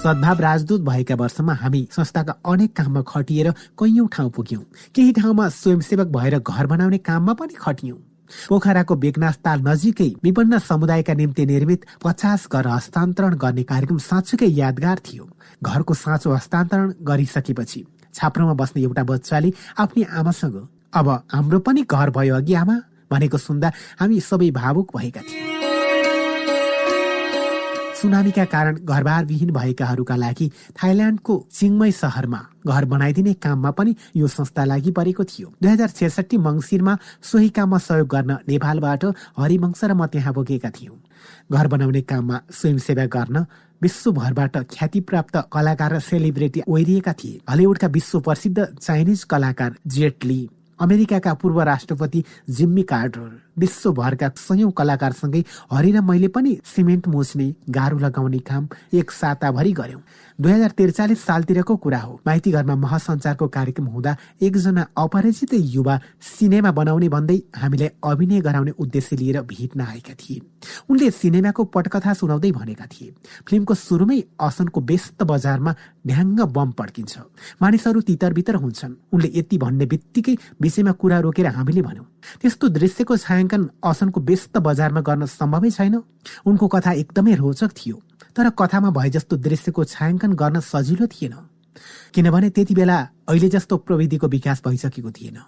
सद्भाव 0.00 0.40
राजदूत 0.40 0.80
भएका 0.80 1.14
वर्षमा 1.14 1.54
हामी 1.54 1.80
संस्थाका 1.92 2.32
अनेक 2.48 2.72
काममा 2.76 3.02
खटिएर 3.08 3.50
कैयौं 3.76 4.06
ठाउँ 4.08 4.30
पुग्यौं। 4.30 4.62
केही 4.94 5.12
ठाउँमा 5.12 5.48
स्वयंसेवक 5.52 6.06
भएर 6.08 6.38
घर 6.38 6.66
बनाउने 6.66 6.98
काममा 6.98 7.32
पनि 7.32 7.54
खटियौं। 7.60 7.98
पोखराको 8.48 8.94
बेगनाथ 8.96 9.36
ताल 9.44 9.60
नजिकै 9.68 10.08
विपन्न 10.24 10.58
समुदायका 10.60 11.14
निम्ति 11.14 11.46
निर्मित 11.46 11.84
पचास 12.04 12.48
घर 12.52 12.66
हस्तान्तरण 12.68 13.34
गर्ने 13.36 13.62
कार्यक्रम 13.62 13.98
साँच्चुकै 14.00 14.48
यादगार 14.48 14.98
थियो। 15.06 15.28
घरको 15.62 15.94
साँचो 15.94 16.34
हस्तान्तरण 16.34 16.92
गरिसकेपछि 17.02 17.84
छाप्रोमा 18.14 18.54
बस्ने 18.54 18.82
एउटा 18.82 19.02
बच्चाले 19.04 19.52
आफ्नी 19.78 20.02
आमासँग 20.18 20.56
अब 20.94 21.08
हाम्रो 21.32 21.58
पनि 21.60 21.82
घर 21.84 22.10
भयो 22.10 22.34
अघि 22.36 22.54
आमा 22.54 22.76
भनेको 23.12 23.38
सुन्दा 23.38 23.72
हामी 24.00 24.20
सबै 24.20 24.50
भावुक 24.50 24.96
भएका 24.96 25.20
थियौँ। 25.20 25.59
सुनामीका 28.00 28.44
कारण 28.44 28.76
घरबार 28.80 29.24
विहीन 29.24 29.50
भएकाहरूका 29.52 30.16
लागि 30.16 30.46
थाइल्याण्डको 30.72 31.34
चिङमै 31.52 31.90
सहरमा 31.92 32.40
घर 32.64 32.84
बनाइदिने 32.92 33.32
काममा 33.44 33.70
पनि 33.76 33.94
यो 34.16 34.26
संस्था 34.26 34.64
लागि 34.64 34.90
परेको 34.96 35.24
थियो। 35.24 35.48
दुई 35.60 35.70
हजार 35.70 35.90
छेसठी 35.98 36.36
मङ्सिरमा 36.40 36.96
सोही 37.22 37.48
काममा 37.52 37.78
सहयोग 37.78 38.08
गर्न 38.08 38.36
नेपालबाट 38.48 39.04
हरिवंश 39.36 39.84
र 39.84 39.92
म 39.92 40.06
त्यहाँ 40.08 40.32
पुगेका 40.32 40.70
थियौँ। 40.70 40.96
घर 41.52 41.66
बनाउने 41.68 42.00
काममा 42.08 42.36
स्वयंसेवा 42.48 43.04
गर्न 43.16 43.44
विश्वभरबाट 43.82 44.56
ख्यातिप्राप्त 44.72 45.36
कलाकार 45.52 45.92
र 45.92 45.98
सेलिब्रेटी 46.00 46.60
ओहिरिएका 46.68 47.12
थिए। 47.20 47.40
हलिउडका 47.50 47.88
विश्व 47.96 48.20
प्रसिद्ध 48.20 48.58
चाइनिज 48.80 49.24
कलाकार 49.28 49.76
जेटली 49.86 50.40
अमेरिकाका 50.80 51.34
पूर्व 51.34 51.60
राष्ट्रपति 51.62 52.24
जिम्मी 52.58 52.82
कार्टर 52.92 53.30
विश्वभरका 53.58 54.28
सयौं 54.36 54.70
कलाकारसँगै 54.70 55.44
हरि 55.72 55.92
मैले 56.00 56.28
पनि 56.28 56.56
सिमेन्ट 56.74 57.08
मोच्ने 57.08 57.52
गाह्रो 57.70 57.98
लगाउने 57.98 58.38
काम 58.48 58.68
एक 59.00 59.10
साताभरि 59.10 59.72
गर्यौं 59.72 60.00
दुई 60.40 60.52
हजार 60.52 60.70
त्रिचालिस 60.72 61.20
सालतिरको 61.20 61.74
कुरा 61.76 61.98
हो। 62.00 62.12
माइती 62.26 62.50
घरमा 62.50 62.74
महासञ्चारको 62.74 63.46
कार्यक्रम 63.52 63.86
हुँदा 63.92 64.16
एकजना 64.40 64.86
अपरिचित 64.96 65.52
युवा 65.52 65.98
सिनेमा 66.16 66.70
बनाउने 66.72 67.08
भन्दै 67.12 67.36
हामीलाई 67.60 67.88
अभिनय 68.00 68.40
गराउने 68.40 68.72
उद्देश्य 68.80 69.16
लिएर 69.16 69.40
भेट्न 69.44 69.80
आएका 69.84 70.14
थिए। 70.16 70.40
उनले 70.88 71.10
सिनेमाको 71.12 71.64
पटकथा 71.76 72.12
सुनाउँदै 72.16 72.50
भनेका 72.56 72.86
थिए 72.88 73.12
फिल्मको 73.44 73.74
सुरुमै 73.76 74.20
असनको 74.40 74.80
व्यस्त 74.80 75.22
बजारमा 75.28 75.74
ढ्याङ्ग 76.08 76.40
बम 76.56 76.70
पड्किन्छ। 76.72 77.14
मानिसहरू 77.60 78.00
तितर 78.00 78.32
बितर 78.32 78.54
हुन्छन्। 78.64 78.96
उनले 79.12 79.28
यति 79.36 79.56
भन्ने 79.60 79.86
बित्तिकै 79.92 80.36
विषयमा 80.56 80.92
कुरा 80.96 81.18
रोकेर 81.20 81.46
हामीले 81.52 81.82
भन्यौं 81.84 82.06
त्यस्तो 82.40 82.68
दृश्यको 82.80 83.16
छायाङ्कन 83.16 83.62
असनको 83.84 84.20
व्यस्त 84.24 84.56
बजारमा 84.56 85.00
गर्न 85.04 85.26
सम्भवै 85.28 85.70
छैन। 85.70 86.00
उनको 86.48 86.66
कथा 86.68 86.92
एकदमै 86.96 87.34
रोचक 87.36 87.72
थियो 87.76 88.00
तर 88.36 88.48
कथामा 88.54 88.90
भए 88.94 89.10
जस्तो 89.10 89.36
दृश्यको 89.36 89.84
छायाङ्कन 89.84 90.29
गर्न 90.34 90.60
सजिलो 90.60 91.06
थिएन। 91.06 91.32
किनभने 92.14 92.50
त्यति 92.50 92.74
बेला 92.74 93.08
अहिले 93.28 93.48
जस्तो 93.48 93.76
प्रविधिको 93.76 94.28
विकास 94.28 94.62
भइसकेको 94.66 95.10
थिएन। 95.10 95.38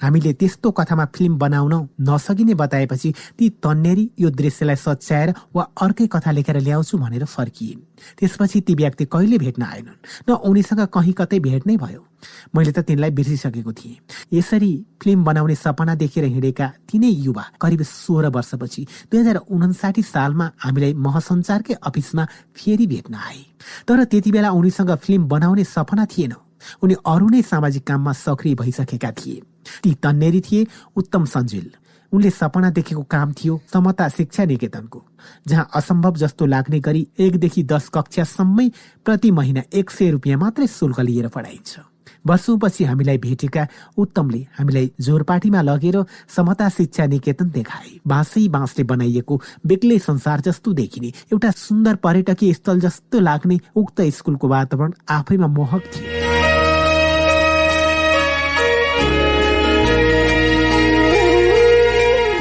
हामीले 0.00 0.32
त्यस्तो 0.32 0.70
कथामा 0.70 1.04
फिल्म 1.14 1.38
बनाउन 1.38 1.74
नसकिने 2.00 2.54
बताएपछि 2.54 3.12
ती 3.38 3.48
तन्नेरी 3.62 4.10
यो 4.20 4.30
दृश्यलाई 4.30 4.76
सच्याएर 4.76 5.34
वा 5.54 5.62
अर्कै 5.82 6.06
कथा 6.06 6.30
लेखेर 6.30 6.58
ल्याउँछु 6.60 6.98
भनेर 6.98 7.24
फर्किए 7.24 7.74
त्यसपछि 8.18 8.60
ती 8.60 8.74
व्यक्ति 8.74 9.04
कहिले 9.04 9.38
भेट्न 9.38 9.62
आएनन्? 9.62 9.98
न 10.28 10.32
उनीसँग 10.46 10.80
कहीँ 10.94 11.12
कतै 11.12 11.38
भेट 11.40 11.66
नै 11.66 11.76
भयो। 11.76 12.06
मैले 12.54 12.72
त 12.72 12.78
तिनलाई 12.86 13.10
बिर्सिसकेको 13.10 13.72
थिएँ। 13.72 13.98
यसरी 14.32 14.70
फिल्म 15.02 15.24
बनाउने 15.24 15.54
सपना 15.54 15.94
देखेर 15.94 16.24
हिँडेका 16.24 16.66
तिनै 16.90 17.10
युवा 17.26 17.44
करिब 17.60 17.82
सोह्र 17.82 18.26
वर्षपछि 18.30 18.86
दुई 19.10 19.18
हजार 19.20 19.36
उनासाठी 19.50 20.02
सालमा 20.02 20.46
हामीलाई 20.62 20.94
महसञ्चारकै 20.94 21.74
अफिसमा 21.74 22.24
फेरि 22.54 22.86
भेट्न 22.86 23.14
आए। 23.14 23.42
तर 23.86 24.04
त्यति 24.04 24.30
बेला 24.30 24.50
उनीसँग 24.50 24.94
फिल्म 24.94 25.28
बनाउने 25.28 25.64
सपना 25.64 26.06
थिएन। 26.06 26.34
उनी 26.82 26.94
अरू 27.06 27.28
नै 27.28 27.42
सामाजिक 27.42 27.86
काममा 27.86 28.12
सक्रिय 28.14 28.54
भइसकेका 28.54 29.10
थिए। 29.12 29.42
ती 29.82 29.94
तन्नेरी 29.94 30.40
थिए 30.40 30.66
उत्तम 30.96 31.24
सञ्जुल। 31.24 31.70
उनले 32.12 32.30
सपना 32.30 32.70
देखेको 32.70 33.02
काम 33.04 33.32
थियो 33.32 33.60
समता 33.72 34.08
शिक्षा 34.08 34.44
निकेतनको 34.44 35.04
जहाँ 35.48 35.68
असम्भव 35.76 36.14
जस्तो 36.16 36.46
लाग्ने 36.46 36.80
गरी 36.80 37.06
एकदेखि 37.18 37.62
दस 37.62 37.88
कक्षासम्मै 37.94 38.68
प्रति 39.04 39.30
महिना 39.30 39.62
एक 39.72 39.90
सय 39.90 40.10
रुपियाँ 40.10 40.38
मात्रै 40.40 40.66
शुल्क 40.66 41.00
लिएर 41.00 41.28
पढाइन्छ। 41.28 41.78
वर्षौपछि 42.26 42.84
हामीलाई 42.84 43.18
भेटेका 43.18 43.66
उत्तमले 43.98 44.38
हामीलाई 44.58 44.90
जोरपाटीमा 45.00 45.60
लगेर 45.62 46.02
समता 46.28 46.68
शिक्षा 46.68 47.06
निकेतन 47.06 47.50
देखाए। 47.50 48.00
बाँसै 48.06 48.48
बाँसले 48.48 48.84
बनाइएको 48.84 49.40
बेग्लै 49.66 49.98
संसार 49.98 50.40
जस्तो 50.40 50.72
देखिने 50.72 51.12
एउटा 51.32 51.50
सुन्दर 51.50 51.94
पर्यटकीय 52.00 52.52
स्थल 52.54 52.80
जस्तो 52.80 53.20
लाग्ने 53.20 53.60
उक्त 53.76 54.00
स्कुलको 54.16 54.48
वातावरण 54.48 54.92
आफैमा 55.08 55.46
मोहक 55.46 55.82
थियो। 55.92 56.37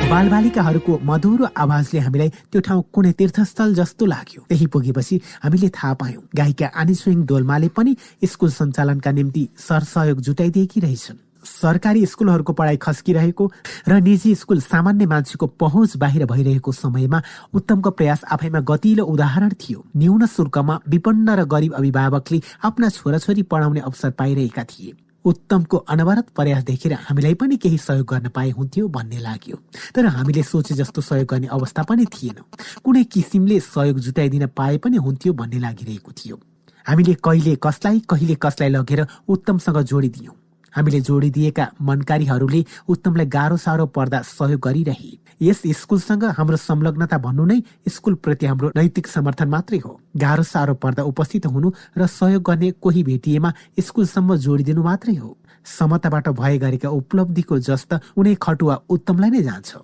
बालबालिकाहरूको 0.08 0.94
मधुरो 1.04 1.46
आवाजले 1.54 2.00
हामीलाई 2.00 2.30
त्यो 2.48 2.60
ठाउँ 2.64 2.84
कुनै 2.96 3.12
तीर्थस्थल 3.20 3.74
जस्तो 3.76 4.06
लाग्यो। 4.08 4.42
त्यही 4.48 4.66
पुगेपछि 4.72 5.16
हामीले 5.44 5.70
थाहा 5.76 5.94
पायौँ 6.00 6.24
गायिका 6.32 6.68
आनिस्विङ 6.82 7.26
डोल्माले 7.28 7.68
पनि 7.76 7.92
स्कुल 8.24 8.50
सञ्चालनका 8.50 9.12
निम्ति 9.12 9.44
सरसहयोग 9.60 10.20
जुटाइदिएकी 10.24 10.80
रहेछन्। 10.80 11.18
सरकारी 11.44 12.06
स्कुलहरूको 12.06 12.54
पढाइ 12.54 12.78
खस्किरहेको 12.80 13.46
र 13.88 14.00
निजी 14.00 14.32
स्कुल 14.36 14.60
सामान्य 14.62 15.06
मान्छेको 15.06 15.48
पहुँच 15.60 15.98
बाहिर 15.98 16.26
भइरहेको 16.26 16.72
समयमा 16.72 17.20
उत्तमको 17.54 17.90
प्रयास 17.92 18.24
आफैमा 18.32 18.60
गतिलो 18.64 19.04
उदाहरण 19.04 19.52
थियो। 19.60 19.84
न्यून 19.98 20.26
शुल्कमा 20.26 20.80
विपन्न 20.88 21.36
र 21.36 21.44
गरिब 21.46 21.74
अभिभावकले 21.74 22.42
आफ्ना 22.64 22.90
छोराछोरी 22.90 23.44
पढाउने 23.44 23.80
अवसर 23.84 24.12
पाइरहेका 24.16 24.64
थिए। 24.64 24.92
उत्तमको 25.28 25.78
अनवरत 25.78 26.28
प्रयास 26.36 26.64
देखेर 26.64 26.94
हामीलाई 26.94 27.34
पनि 27.34 27.58
केही 27.58 27.78
सहयोग 27.78 28.08
गर्न 28.08 28.30
पाए 28.30 28.50
हुन्थ्यो 28.50 28.88
भन्ने 28.88 29.20
लाग्यो। 29.20 29.58
तर 29.96 30.06
हामीले 30.06 30.44
सोचे 30.44 30.76
जस्तो 30.76 31.02
सहयोग 31.02 31.28
गर्ने 31.28 31.48
अवस्था 31.52 31.84
पनि 31.84 32.06
थिएन। 32.06 32.38
कुनै 32.84 33.04
किसिमले 33.04 33.60
सहयोग 33.60 34.00
जुटाइदिन 34.00 34.48
पाए 34.56 34.78
पनि 34.78 34.98
हुन्थ्यो 34.98 35.34
भन्ने 35.34 35.60
लागिरहेको 35.60 36.12
थियो। 36.12 36.40
हामीले 36.86 37.14
कहिले 37.20 37.56
कसलाई 37.64 38.00
कहिले 38.10 38.36
कसलाई 38.36 38.70
लगेर 38.70 39.06
उत्तमसँग 39.28 39.82
जोडिदियौँ। 39.84 40.36
हामीले 40.76 41.00
जोडिदिएका 41.02 41.66
मनकारीहरूले 41.82 42.66
उत्तमलाई 42.90 43.26
गाह्रो 43.26 43.58
साह्रो 43.58 43.86
पर्दा 43.96 44.22
सहयोग 44.22 44.62
गरिरहे। 44.62 45.12
यस 45.42 45.62
स्कुलसँग 45.78 46.24
हाम्रो 46.38 46.58
संलग्नता 46.58 47.18
भन्नु 47.18 47.46
नै 47.46 47.62
स्कुलप्रति 47.88 48.46
हाम्रो 48.46 48.72
नैतिक 48.76 49.08
समर्थन 49.08 49.48
मात्रै 49.48 49.80
हो। 49.80 50.00
गाह्रो 50.18 50.44
साह्रो 50.44 50.74
पर्दा 50.74 51.04
उपस्थित 51.04 51.46
हुनु 51.46 51.72
र 51.98 52.08
सहयोग 52.08 52.44
गर्ने 52.44 52.72
कोही 52.82 53.04
भेटिएमा 53.04 53.54
स्कुलसम्म 53.80 54.36
जोडिदिनु 54.36 54.84
मात्रै 54.84 55.16
हो। 55.16 55.38
समताबाट 55.68 56.28
भए 56.30 56.58
गरेका 56.58 56.90
उपलब्धिको 56.90 57.58
जस्त 57.60 57.94
उनी 58.18 58.34
खटुवा 58.42 58.76
उत्तमलाई 58.90 59.30
नै 59.30 59.42
जान्छ। 59.44 59.76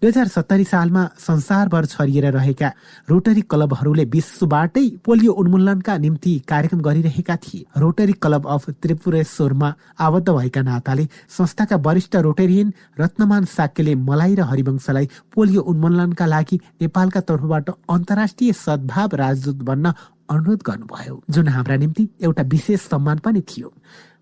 दुई 0.00 0.08
हजार 0.08 0.28
सत्तरी 0.28 0.64
सालमा 0.64 1.02
संसारभर 1.18 1.84
छरिएर 1.86 2.26
रहेका 2.32 2.68
रोटरी 3.10 3.42
क्लबहरूले 3.50 4.04
विश्वबाटै 4.14 4.86
पोलियो 5.04 5.32
उन्मूलनका 5.34 5.96
निम्ति 5.98 6.32
कार्यक्रम 6.48 6.80
गरिरहेका 6.80 7.36
थिए। 7.36 7.64
रोटरी 7.76 8.12
क्लब 8.16 8.46
अफ 8.46 8.70
त्रिपुरेश्वरमा 8.82 9.74
आबद्ध 10.00 10.28
भएका 10.28 10.62
नाताले 10.62 11.08
संस्थाका 11.28 11.76
वरिष्ठ 11.86 12.16
रोटेरियन 12.26 12.72
रत्नमान 13.00 13.44
साक्यले 13.46 13.94
मलाई 14.08 14.34
र 14.34 14.48
हरिवंशलाई 14.50 15.08
पोलियो 15.34 15.60
उन्मूलनका 15.62 16.26
लागि 16.26 16.60
नेपालका 16.82 17.20
तर्फबाट 17.28 17.70
अन्तर्राष्ट्रिय 17.70 18.52
सद्भाव 18.56 19.14
राजदूत 19.14 19.62
बन्न 19.62 19.92
अनुरोध 20.26 20.62
गर्नुभयो। 20.66 21.22
जुन 21.30 21.48
हाम्रा 21.48 21.76
निम्ति 21.76 22.08
एउटा 22.20 22.42
विशेष 22.44 22.80
सम्मान 22.88 23.18
पनि 23.18 23.40
थियो। 23.40 23.72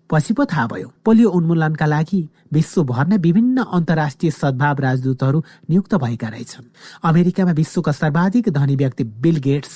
पछि 0.09 0.33
पो 0.33 0.45
थाहा 0.45 0.67
भयो 0.67 0.91
पोलियो 1.05 1.29
उन्मूलनका 1.29 1.85
लागि 1.85 2.21
विश्वभर 2.53 3.07
नै 3.07 3.17
विभिन्न 3.17 3.63
अन्तर्राष्ट्रिय 3.77 4.31
सद्भाव 4.31 4.79
राजदूतहरू 4.79 5.39
नियुक्त 5.69 5.95
भएका 5.95 6.27
रहेछन्। 6.27 6.65
अमेरिकामा 7.03 7.51
विश्वका 7.51 7.91
सर्वाधिक 7.91 8.49
धनी 8.49 8.75
व्यक्ति 8.75 9.03
बिल 9.03 9.37
गेट्स 9.47 9.73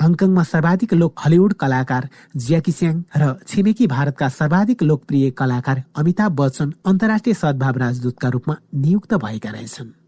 हङकङमा 0.00 0.42
सर्वाधिक 0.44 0.94
लोक 0.94 1.20
हलिउड 1.24 1.52
कलाकार 1.60 2.08
ज्याकी 2.36 2.72
च्याङ 2.72 3.02
र 3.16 3.32
छिमेकी 3.46 3.86
भारतका 3.86 4.28
सर्वाधिक 4.28 4.82
लोकप्रिय 4.82 5.30
कलाकार 5.36 5.82
अमिताभ 5.96 6.32
बच्चन 6.40 6.72
अन्तर्राष्ट्रिय 6.86 7.34
सद्भाव 7.34 7.78
राजदूतका 7.78 8.28
रूपमा 8.28 8.56
नियुक्त 8.74 9.14
भएका 9.14 9.50
रहेछन्। 9.50 9.99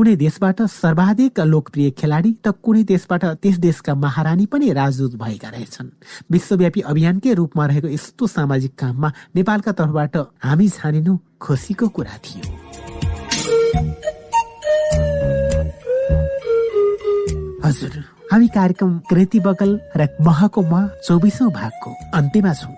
कुनै 0.00 0.16
देशबाट 0.16 0.60
सर्वाधिक 0.72 1.40
लोकप्रिय 1.44 1.88
खेलाडी 1.92 2.30
त 2.44 2.56
कुनै 2.64 2.82
देशबाट 2.88 3.24
त्यस 3.44 3.56
देशका 3.60 3.92
महारानी 3.94 4.46
पनि 4.48 4.72
राजदूत 4.72 5.14
भएका 5.20 5.48
रहेछन्। 5.52 5.88
विश्वव्यापी 6.32 6.80
अभियानकै 6.90 7.32
रूपमा 7.36 7.64
रहेको 7.68 7.88
यस्तो 7.88 8.26
सामाजिक 8.26 8.72
काममा 8.80 9.08
नेपालका 9.36 9.72
तर्फबाट 9.76 10.16
हामी 10.40 10.68
छानिनु 10.76 11.12
खुसीको 11.36 11.88
कुरा 11.92 12.16
थियो। 12.24 12.44
हजुर 17.60 17.92
हामी 18.32 18.48
कार्यक्रम 18.56 18.98
कृति 19.04 19.40
बगल 19.44 19.70
र 20.00 20.08
महको 20.24 20.60
म 20.64 20.88
चौबिसौँ 21.04 21.50
भागको 21.52 21.90
अन्त्यमा 22.16 22.52
छौँ। 22.56 22.74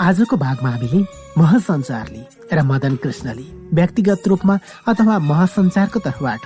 आजको 0.00 0.36
भागमा 0.36 0.70
हामीले 0.70 1.00
महसञ्चारले 1.38 2.22
र 2.52 2.62
मदन 2.62 2.96
कृष्णले 3.00 3.44
व्यक्तिगत 3.72 4.28
रूपमा 4.28 4.56
अथवा 4.92 5.18
महासञ्चारको 5.18 5.98
तर्फबाट 6.04 6.44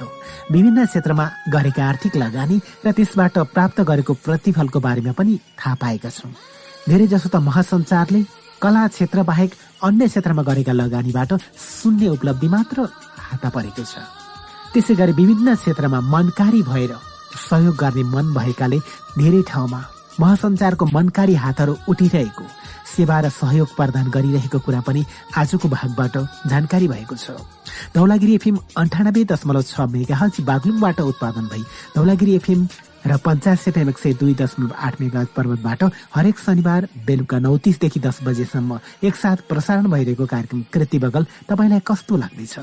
विभिन्न 0.54 0.84
क्षेत्रमा 0.86 1.26
गरेका 1.50 1.84
आर्थिक 1.84 2.16
लगानी 2.16 2.60
र 2.86 2.92
त्यसबाट 2.94 3.38
प्राप्त 3.50 3.81
गरेको 3.90 4.15
प्रतिफलको 4.26 4.81
बारेमा 4.86 5.12
पनि 5.18 5.34
थाहा 5.58 5.74
पाएका 5.83 6.10
छौँ। 6.10 6.31
धेरै 6.88 7.06
जसो 7.10 7.28
त 7.28 7.36
महासञ्चारले 7.42 8.22
कला 8.62 8.86
क्षेत्र 8.86 9.22
बाहेक 9.26 9.50
अन्य 9.83 10.08
क्षेत्रमा 10.08 10.42
गरेका 10.47 10.72
लगानीबाट 10.72 11.31
शून्य 11.58 12.08
उपलब्धि 12.15 12.49
मात्र 12.54 12.86
हात 13.18 13.44
परेको 13.50 13.83
छ। 13.83 13.99
त्यसै 14.72 14.94
गरी 14.94 15.12
विभिन्न 15.18 15.54
क्षेत्रमा 15.58 16.00
मनकारी 16.06 16.62
भएर 16.70 16.92
सहयोग 17.50 17.74
गर्ने 17.83 18.02
मन 18.15 18.26
भएकाले 18.34 18.78
धेरै 19.18 19.42
ठाउँमा 19.50 19.81
महासञ्चारको 20.20 20.85
मनकारी 20.86 21.35
हातहरू 21.35 21.76
उठिरहेको। 21.88 22.44
सेवा 22.97 23.20
र 23.20 23.28
सहयोग 23.31 23.69
प्रदान 23.76 24.10
गरिरहेको 24.10 24.58
कुरा 24.58 24.81
पनि 24.83 25.04
आजको 25.36 25.69
भागबाट 25.69 26.15
जानकारी 26.51 26.88
भएको 26.88 27.17
छ। 27.17 27.38
धौलागिरी 27.94 28.35
एफएम 28.35 28.56
अन्ठानब्बे 28.76 29.24
दशमलव 29.33 29.62
छ 29.62 29.81
मेगा 29.88 30.17
हज 30.17 30.40
बागलुङबाट 30.44 31.01
उत्पादन 31.01 31.44
भई 31.49 31.62
धौलागिरी 31.97 32.35
एफएम 32.36 32.67
र 33.01 33.17
पञ्चास 33.17 33.69
एफएम 33.69 33.88
एक 33.88 33.99
सय 33.99 34.12
दुई 34.20 34.35
दशमलव 34.36 34.74
आठ 34.76 35.01
मेगा 35.01 35.24
पर्वतबाट 35.36 35.83
हरेक 36.15 36.38
शनिबार 36.38 36.88
बेलुका 37.06 37.38
नौ 37.38 37.56
तिसदेखि 37.65 38.01
दस 38.01 38.19
बजेसम्म 38.24 38.78
एकसाथ 39.08 39.49
प्रसारण 39.49 39.86
भइरहेको 39.90 40.26
कार्यक्रम 40.26 40.60
कृति 40.72 40.99
बगल 40.99 41.26
तपाईँलाई 41.49 41.81
कस्तो 41.86 42.17
लाग्दैछ 42.17 42.56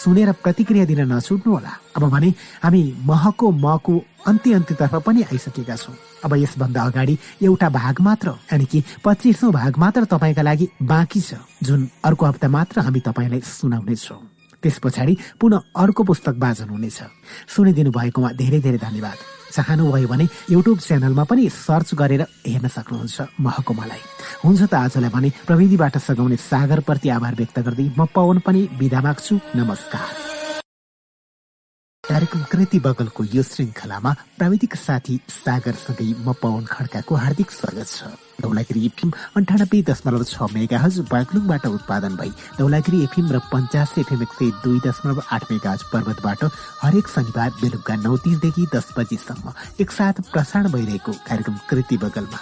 सुनेर 0.00 0.32
प्रतिक्रिया 0.42 0.84
दिन 0.84 1.00
नछुट्नुहोला 1.12 1.72
अब 1.96 2.02
भने 2.10 2.28
हामी 2.62 2.82
महको 3.04 3.50
मको 3.50 3.94
अन्त्य 4.26 4.54
अन्त्यतर्फ 4.54 4.94
पनि 5.06 5.22
आइसकेका 5.22 5.76
छौँ। 5.76 5.94
अब 6.24 6.34
यसभन्दा 6.36 6.82
अगाडि 6.82 7.18
एउटा 7.42 7.68
भाग 7.68 8.00
मात्र 8.00 8.28
यानि 8.52 8.64
कि 8.64 8.82
पच्चिसौँ 9.04 9.52
भाग 9.52 9.78
मात्र 9.78 10.04
तपाईँका 10.04 10.42
लागि 10.42 10.68
बाँकी 10.82 11.20
छ 11.20 11.34
जुन 11.62 11.88
अर्को 12.04 12.26
हप्ता 12.26 12.48
मात्र 12.48 12.80
हामी 12.80 13.00
तपाईँलाई 13.00 13.40
सुनाउनेछौँ। 13.40 14.20
त्यस 14.62 14.78
पछाडि 14.84 15.16
पुनः 15.40 15.60
अर्को 15.76 16.02
पुस्तक 16.04 16.34
वाचन 16.36 16.68
हुनेछ। 16.68 17.00
सुनिदिनु 17.48 17.90
भएकोमा 17.90 18.32
धेरै 18.36 18.60
धेरै 18.60 18.78
धन्यवाद। 18.78 19.39
चाहनुभयो 19.52 20.08
भने 20.08 20.26
युट्युब 20.50 20.78
च्यानलमा 20.78 21.24
पनि 21.30 21.48
सर्च 21.50 21.94
गरेर 21.94 22.22
हेर्न 22.46 22.68
सक्नुहुन्छ 22.68 23.16
महको 23.40 23.72
मलाई 23.74 24.02
हुन्छ 24.44 24.62
त 24.62 24.74
आजलाई 24.74 25.10
भने 25.10 25.28
प्रविधिबाट 25.46 25.98
सघाउने 25.98 26.36
सागरप्रति 26.50 27.08
आभार 27.16 27.34
व्यक्त 27.34 27.58
गर्दै 27.66 27.86
म 27.98 28.06
पवन 28.14 28.38
पनि 28.46 28.68
बिदा 28.78 29.00
माग्छु। 29.00 29.34
नमस्कार। 29.56 30.39
कार्यक्रम 32.10 32.42
कृति 32.50 32.78
बगलको 32.84 33.24
यो 33.24 33.42
श्रृङ्खलामा 33.42 34.12
प्राविधिक 34.38 34.74
साथी 34.76 35.18
सागरसँगै 35.30 36.06
म 36.26 36.32
पवन 36.42 36.64
खड्काको 36.66 37.14
हार्दिक 37.14 37.50
स्वागत 37.50 37.86
छ। 37.86 38.10
धौलागिरी 38.42 38.84
एफिम 38.86 39.12
अन्ठानब्बे 39.38 39.82
दशमलव 39.86 40.24
छ 40.24 40.50
मेगा 40.50 40.78
हज 40.84 40.98
बागलुङबाट 41.06 41.66
उत्पादन 41.68 42.16
भई 42.18 42.32
धौलागिरी 42.58 43.02
एफिम 43.04 43.30
र 43.30 43.38
पञ्चास 43.46 43.94
एफएम 44.02 44.22
एक 44.22 44.32
सय 44.34 44.50
दुई 44.64 44.80
दशमलव 44.86 45.22
आठ 45.30 45.50
मेगा 45.52 45.76
पर्वतबाट 45.92 46.44
हरेक 46.82 47.06
शनिबार 47.14 47.50
बेलुका 47.62 47.94
नौ 48.02 48.16
तिसदेखि 48.26 48.66
दस 48.74 48.92
बजीसम्म 48.98 49.52
एकसाथ 49.78 50.26
प्रसारण 50.32 50.72
भइरहेको 50.72 51.12
कार्यक्रम 51.28 51.62
कृति 51.70 51.96
बगलमा। 52.04 52.40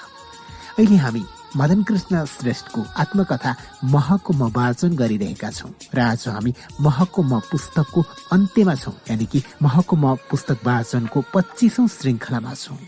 अहिले 0.79 0.97
हामी 1.05 1.25
मदन 1.57 1.83
कृष्ण 1.83 2.25
श्रेष्ठको 2.27 2.85
आत्मकथा 2.99 3.55
महको 3.85 4.33
म 4.33 4.51
वाचन 4.57 4.97
गरिरहेका 4.97 5.51
छौँ। 5.51 5.73
र 5.95 6.01
आज 6.01 6.29
हामी 6.29 6.53
महको 6.81 7.23
म 7.23 7.41
पुस्तकको 7.51 8.05
अन्त्यमा 8.33 8.75
छौँ 8.75 8.95
यानि 9.11 9.27
कि 9.27 9.43
महको 9.63 9.97
म 9.97 10.15
पुस्तक 10.31 10.59
वाचनको 10.65 11.25
पच्चिसौं 11.35 11.87
श्रृङ्खलामा 11.89 12.55
छौँ। 12.55 12.79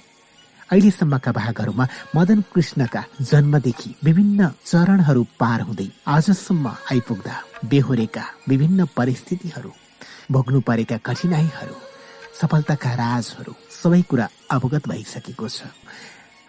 अहिलेसम्मका 0.70 1.32
भागहरूमा 1.32 1.86
मदन 2.16 2.40
कृष्णका 2.54 3.04
जन्मदेखि 3.20 3.94
विभिन्न 4.04 4.50
चरणहरू 4.66 5.22
पार 5.40 5.60
हुँदै 5.66 5.88
आजसम्म 6.06 6.66
आइपुग्दा 6.92 7.34
बेहोरेका 7.64 8.24
विभिन्न 8.48 8.86
परिस्थितिहरू 8.96 9.72
भोग्नु 10.30 10.60
परेका 10.68 10.96
कठिनाईहरू 11.06 11.74
सफलताका 12.40 12.90
राजहरू 12.94 13.52
सबै 13.82 14.02
कुरा 14.10 14.28
अवगत 14.50 14.88
भइसकेको 14.88 15.48
छ। 15.48 15.62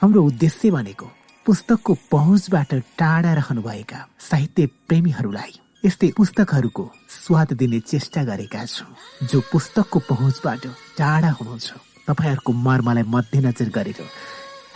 हाम्रो 0.01 0.23
उद्देश्य 0.23 0.71
भनेको 0.71 1.07
पुस्तकको 1.45 1.93
पहुँचबाट 2.11 2.73
टाढा 2.99 3.33
रहनुभएका 3.33 3.99
साहित्य 4.21 4.65
प्रेमीहरूलाई 4.87 5.53
यस्तै 5.83 6.09
पुस्तकहरूको 6.17 6.83
स्वाद 7.09 7.53
दिने 7.57 7.79
चेष्टा 7.81 8.23
गरेका 8.23 8.65
छौँ। 8.65 9.27
जो 9.27 9.39
पुस्तकको 9.51 9.99
पहुँचबाट 10.09 10.67
टाढा 10.97 11.31
हुनुहुन्छ 11.31 11.69
तपाईँहरूको 12.07 12.51
मर्मलाई 12.65 13.03
मध्यनजर 13.07 13.69
गरेर 13.73 14.01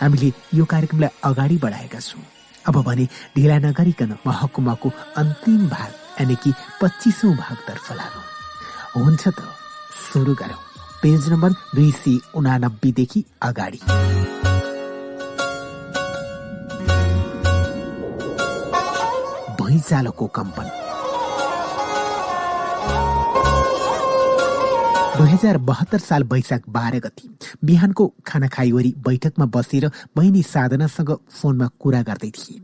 हामीले 0.00 0.32
यो 0.54 0.64
कार्यक्रमलाई 0.66 1.10
अगाडि 1.24 1.56
बढाएका 1.64 2.00
छौँ। 2.00 2.22
अब 2.66 2.82
भने 2.82 3.06
ढिला 3.36 3.58
नगरिकन 3.62 4.16
महकुमाको 4.26 4.90
अन्तिम 5.16 5.68
भाग 5.68 5.90
यानि 6.20 6.36
कि 6.42 6.52
पच्चिसौँ 6.82 7.34
भागतर्फ 7.36 7.92
लागौँ 7.92 9.04
हुन्छ 9.04 9.28
त 9.28 9.40
सुरु 10.10 10.34
गरौँ। 10.34 10.62
पेज 11.02 11.28
नम्बर 11.30 11.50
दुई 11.74 11.90
सय 11.94 12.18
उनानब्बेदेखि 12.34 13.24
अगाडि। 13.42 13.80
भुइँचालोको 19.76 20.26
कम्पन 20.36 20.68
दुई 25.16 25.28
हजार 25.30 25.56
बहत्तर 25.70 25.98
साल 25.98 26.22
वैशाख 26.32 26.62
बाह्र 26.76 26.98
गति 27.06 27.28
बिहानको 27.64 28.06
खाना 28.26 28.48
खाइवरी 28.54 28.94
बैठकमा 29.06 29.46
बसेर 29.56 29.90
बहिनी 30.16 30.42
साधनासँग 30.52 31.12
फोनमा 31.40 31.68
कुरा 31.80 32.00
गर्दै 32.08 32.30
थिए 32.38 32.60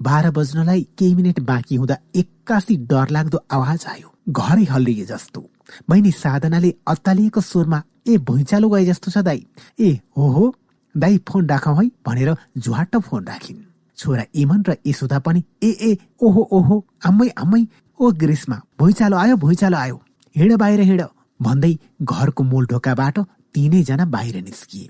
बाह्र 0.00 0.30
बज्नलाई 0.38 0.86
केही 0.98 1.14
मिनट 1.14 1.40
बाँकी 1.50 1.76
हुँदा 1.82 1.96
एक्कासी 2.22 2.76
डरलाग्दो 2.94 3.42
आवाज 3.58 3.86
आयो 3.94 4.14
घरै 4.40 4.64
हल्लिए 4.74 5.04
जस्तो 5.10 5.44
बहिनी 5.90 6.10
साधनाले 6.22 6.74
अत्तालिएको 6.94 7.40
स्वरमा 7.50 7.82
ए 8.08 8.18
भुइँचालो 8.30 8.68
गए 8.76 8.84
जस्तो 8.92 9.10
छ 9.10 9.24
दाई 9.30 9.44
ए 9.80 9.90
हो 10.16 10.30
हो 10.38 10.54
दाई 10.94 11.18
फोन 11.28 11.48
राखौ 11.56 11.74
है 11.82 11.90
भनेर 12.06 12.34
झुहाट 12.58 12.96
फोन 13.10 13.26
राखिन् 13.34 13.62
छोरा 14.02 14.24
इमन 14.42 14.62
र 14.68 14.76
यशोदा 14.86 15.18
पनि 15.26 15.42
ए 15.62 15.70
ए 15.88 15.96
ओहो 16.22 16.48
ओहो 16.58 16.84
आम्मै 17.06 17.28
आम्मै 17.42 17.62
ओ 18.00 18.10
ग्रीष्मा 18.22 18.56
भुइँचालो 18.78 19.16
आयो 19.16 19.36
भुइँचालो 19.44 19.76
आयो। 19.76 20.00
हिँड 20.36 20.56
बाहिर 20.58 20.80
हिँड 20.80 21.02
भन्दै 21.40 21.76
घरको 22.02 22.42
मूल 22.44 22.66
ढोकाबाट 22.72 23.18
तिनैजना 23.54 24.04
बाहिर 24.14 24.42
निस्किए। 24.42 24.88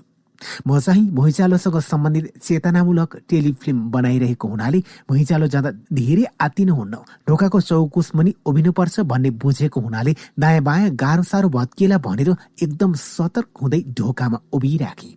म 0.67 0.79
चाहिँ 0.79 1.09
भुइँचालोसँग 1.15 1.79
सम्बन्धित 1.79 2.25
चेतनामूलक 2.43 3.15
टेलिफिल्म 3.29 3.89
बनाइरहेको 3.91 4.47
हुनाले 4.47 4.79
भुइँचालो 5.09 5.47
जाँदा 5.47 5.71
धेरै 5.93 6.25
आत्तिनु 6.41 6.73
हुन्न। 6.75 6.97
ढोकाको 7.27 7.61
चौकुस 7.61 8.11
मुनि 8.15 8.33
उभिनुपर्छ 8.45 8.99
भन्ने 9.11 9.29
बुझेको 9.39 9.79
हुनाले 9.81 10.15
दायाँ 10.39 10.63
बायाँ 10.63 10.89
गाह्रो 11.03 11.23
साह्रो 11.23 11.49
भत्किएला 11.49 11.97
भनेर 12.07 12.35
एकदम 12.63 12.93
सतर्क 12.99 13.49
हुँदै 13.61 13.81
ढोकामा 13.97 14.37
उभिराखे। 14.53 15.11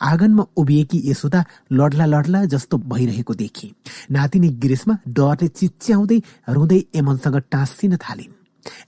आँगनमा 0.00 0.44
उभिएकी 0.56 1.02
यशोदा 1.04 1.44
लड्ला 1.72 2.06
लड्ला 2.06 2.44
जस्तो 2.44 2.78
भइरहेको 2.78 3.34
देखे। 3.34 3.72
नातिनी 4.10 4.48
ग्रीष्मा 4.62 4.98
डरले 5.08 5.48
चिच्याउँदै 5.48 6.18
रुँदै 6.48 6.80
एमनसँग 6.94 7.36
टाँसिन 7.50 7.96
थालिन्। 7.96 8.32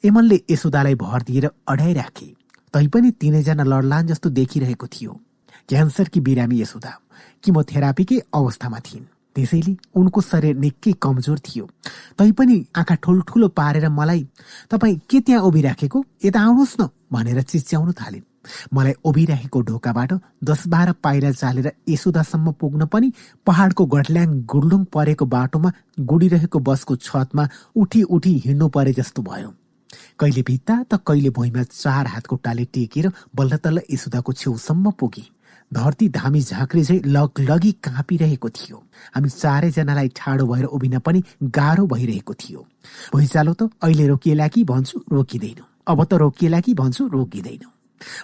एमनले 0.04 0.40
यशोदालाई 0.50 0.94
भर 0.94 1.22
दिएर 1.22 1.46
अडाइराखे। 1.68 2.26
तैपनि 2.74 3.10
तिनैजना 3.10 3.64
लडलान 3.64 4.06
जस्तो 4.06 4.30
देखिरहेको 4.30 4.86
थियो। 4.86 5.12
क्यान्सरकी 5.68 6.20
बिरामी 6.20 6.60
यशोदा 6.60 6.92
किमोथेरापीकै 7.44 8.18
अवस्थामा 8.34 8.78
थिइन्। 8.78 9.04
त्यसैले 9.36 9.76
उनको 9.94 10.20
शरीर 10.20 10.56
निकै 10.56 10.92
कमजोर 11.02 11.38
थियो। 11.38 11.64
तैपनि 12.18 12.56
आँखा 12.76 12.94
ठुल्ठुलो 12.94 13.48
पारेर 13.48 13.88
मलाई 13.88 14.26
तपाईँ 14.70 15.00
के 15.10 15.20
त्यहाँ 15.20 15.42
उभिराखेको? 15.42 15.98
यता 16.24 16.40
आउनुहोस् 16.40 16.76
न 16.80 16.88
भनेर 17.12 17.42
चिच्याउन 17.42 17.92
थालिन्। 17.92 18.29
मलाई 18.74 18.94
उभिराखेको 19.04 19.60
ढोकाबाट 19.62 20.12
दस 20.44 20.66
बाह्र 20.68 20.92
पाइला 21.02 21.30
चालेर 21.32 21.72
यशोदासम्म 21.88 22.52
पुग्न 22.60 22.86
पनि 22.86 23.12
पहाडको 23.46 23.86
गढल्याङ 23.94 24.28
गुडलुङ 24.52 24.84
परेको 24.92 25.26
बाटोमा 25.26 25.72
गुडिरहेको 26.10 26.58
बसको 26.68 26.96
छतमा 26.98 27.48
उठी 27.76 28.02
उठी 28.02 28.32
हिँड्नु 28.46 28.68
परे 28.68 28.92
जस्तो 28.92 29.22
भयो। 29.22 29.52
कहिले 30.18 30.42
भित्ता 30.42 30.74
त 30.90 31.00
कहिले 31.06 31.30
भुइँमा 31.36 31.62
चार 31.64 32.06
हातको 32.06 32.36
टाले 32.44 32.64
टेकेर 32.74 33.10
बल्ल 33.36 33.56
तल्ल 33.56 33.80
यसुदाको 33.90 34.32
छेउसम्म 34.32 34.90
पुगे। 35.00 35.24
धरती 35.70 36.08
धामी 36.08 36.40
झाँक्री 36.40 36.82
झै 36.82 37.00
लगलगी 37.06 37.72
काँपिरहेको 37.84 38.48
थियो। 38.50 38.76
हामी 39.14 39.28
चारैजनालाई 39.30 40.08
ठाडो 40.16 40.46
भएर 40.46 40.64
उभिन 40.66 40.98
पनि 40.98 41.22
गाह्रो 41.42 41.86
भइरहेको 41.86 42.34
थियो। 42.34 42.66
भुइँचालो 43.12 43.52
त 43.54 43.70
अहिले 43.82 44.06
रोकिएला 44.08 44.48
कि 44.48 44.64
भन्छु 44.64 45.00
रोकिँदैन। 45.12 45.60
अब 45.86 46.04
त 46.04 46.14
रोकिएला 46.22 46.60
कि 46.60 46.74
भन्छु 46.74 47.06
रोकिँदैन। 47.08 47.62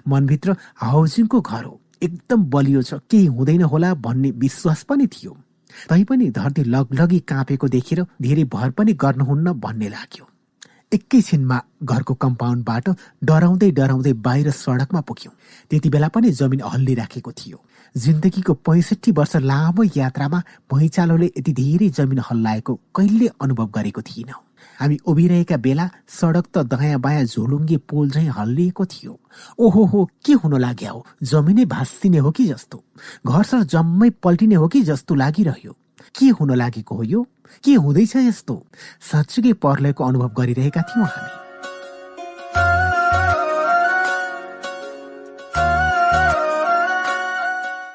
मनभित्र 0.09 0.57
हाउसिङको 0.77 1.41
घर 1.41 1.65
हो। 1.65 1.81
एकदम 2.03 2.45
बलियो 2.45 2.83
छ। 2.83 2.95
केही 3.11 3.27
हुँदैन 3.27 3.63
होला 3.63 3.95
भन्ने 3.95 4.31
विश्वास 4.31 4.83
पनि 4.83 5.07
थियो। 5.07 5.37
तैपनि 5.89 6.31
धरती 6.31 6.65
लगलगी 6.65 7.19
काँपेको 7.19 7.69
देखेर 7.69 8.07
धेरै 8.23 8.45
भर 8.45 8.71
पनि 8.71 8.93
गर्नुहुन्न 8.93 9.53
भन्ने 9.53 9.89
लाग्यो। 9.89 10.29
एकैछिनमा 10.93 11.61
घरको 11.83 12.15
कम्पाउन्डबाट 12.15 12.89
डराउँदै 13.25 13.71
डराउँदै 13.71 14.13
बाहिर 14.13 14.51
सडकमा 14.51 15.01
पुग्यौँ। 15.01 15.35
त्यति 15.71 15.89
बेला 15.91 16.09
पनि 16.09 16.31
जमिन 16.31 16.61
हल्लिराखेको 16.65 17.33
थियो। 17.33 17.59
जिन्दगीको 17.97 18.55
पैँसठी 18.55 19.11
वर्ष 19.11 19.37
लामो 19.37 19.83
यात्रामा 19.97 20.43
भुइँचालोले 20.71 21.27
यति 21.27 21.53
धेरै 21.53 21.89
जमिन 21.89 22.19
हल्लाएको 22.31 22.81
कहिले 22.95 23.29
अनुभव 23.41 23.67
गरेको 23.67 24.03
थिइन। 24.03 24.33
हामी 24.81 24.99
उभिरहेका 25.07 25.57
बेला 25.57 25.91
सडक 26.09 26.45
त 26.55 26.59
दायाँ 26.59 27.01
बायाँ 27.01 27.25
झोलुङ्गे 27.25 27.77
पोल 27.77 28.11
झैँ 28.11 28.29
हल्लिएको 28.29 28.85
थियो। 28.85 29.21
ओहो 29.59 29.85
हो 29.85 30.11
के 30.25 30.33
हुन 30.33 30.61
लाग्यो 30.61 30.93
हो? 30.93 31.07
जमिनै 31.23 31.65
भाँसिने 31.65 32.19
हो 32.19 32.31
कि 32.31 32.45
जस्तो? 32.45 32.85
घर 33.27 33.43
सर 33.43 33.63
जम्मै 33.63 34.11
पल्टिने 34.11 34.55
हो 34.55 34.69
कि 34.69 34.83
जस्तो 34.83 35.15
लागिरह्यो? 35.15 35.73
के 36.19 36.29
हुन 36.29 36.55
लागेको 36.55 36.95
हो 36.95 37.03
यो? 37.03 37.27
के 37.65 37.75
हुँदैछ 37.75 38.17
यस्तो? 38.17 38.67
साँच्चुकै 39.01 39.53
पर्लयको 39.53 40.05
अनुभव 40.05 40.29
गरिरहेका 40.29 40.83
थियौँ 40.83 41.07
हामी। 41.07 41.46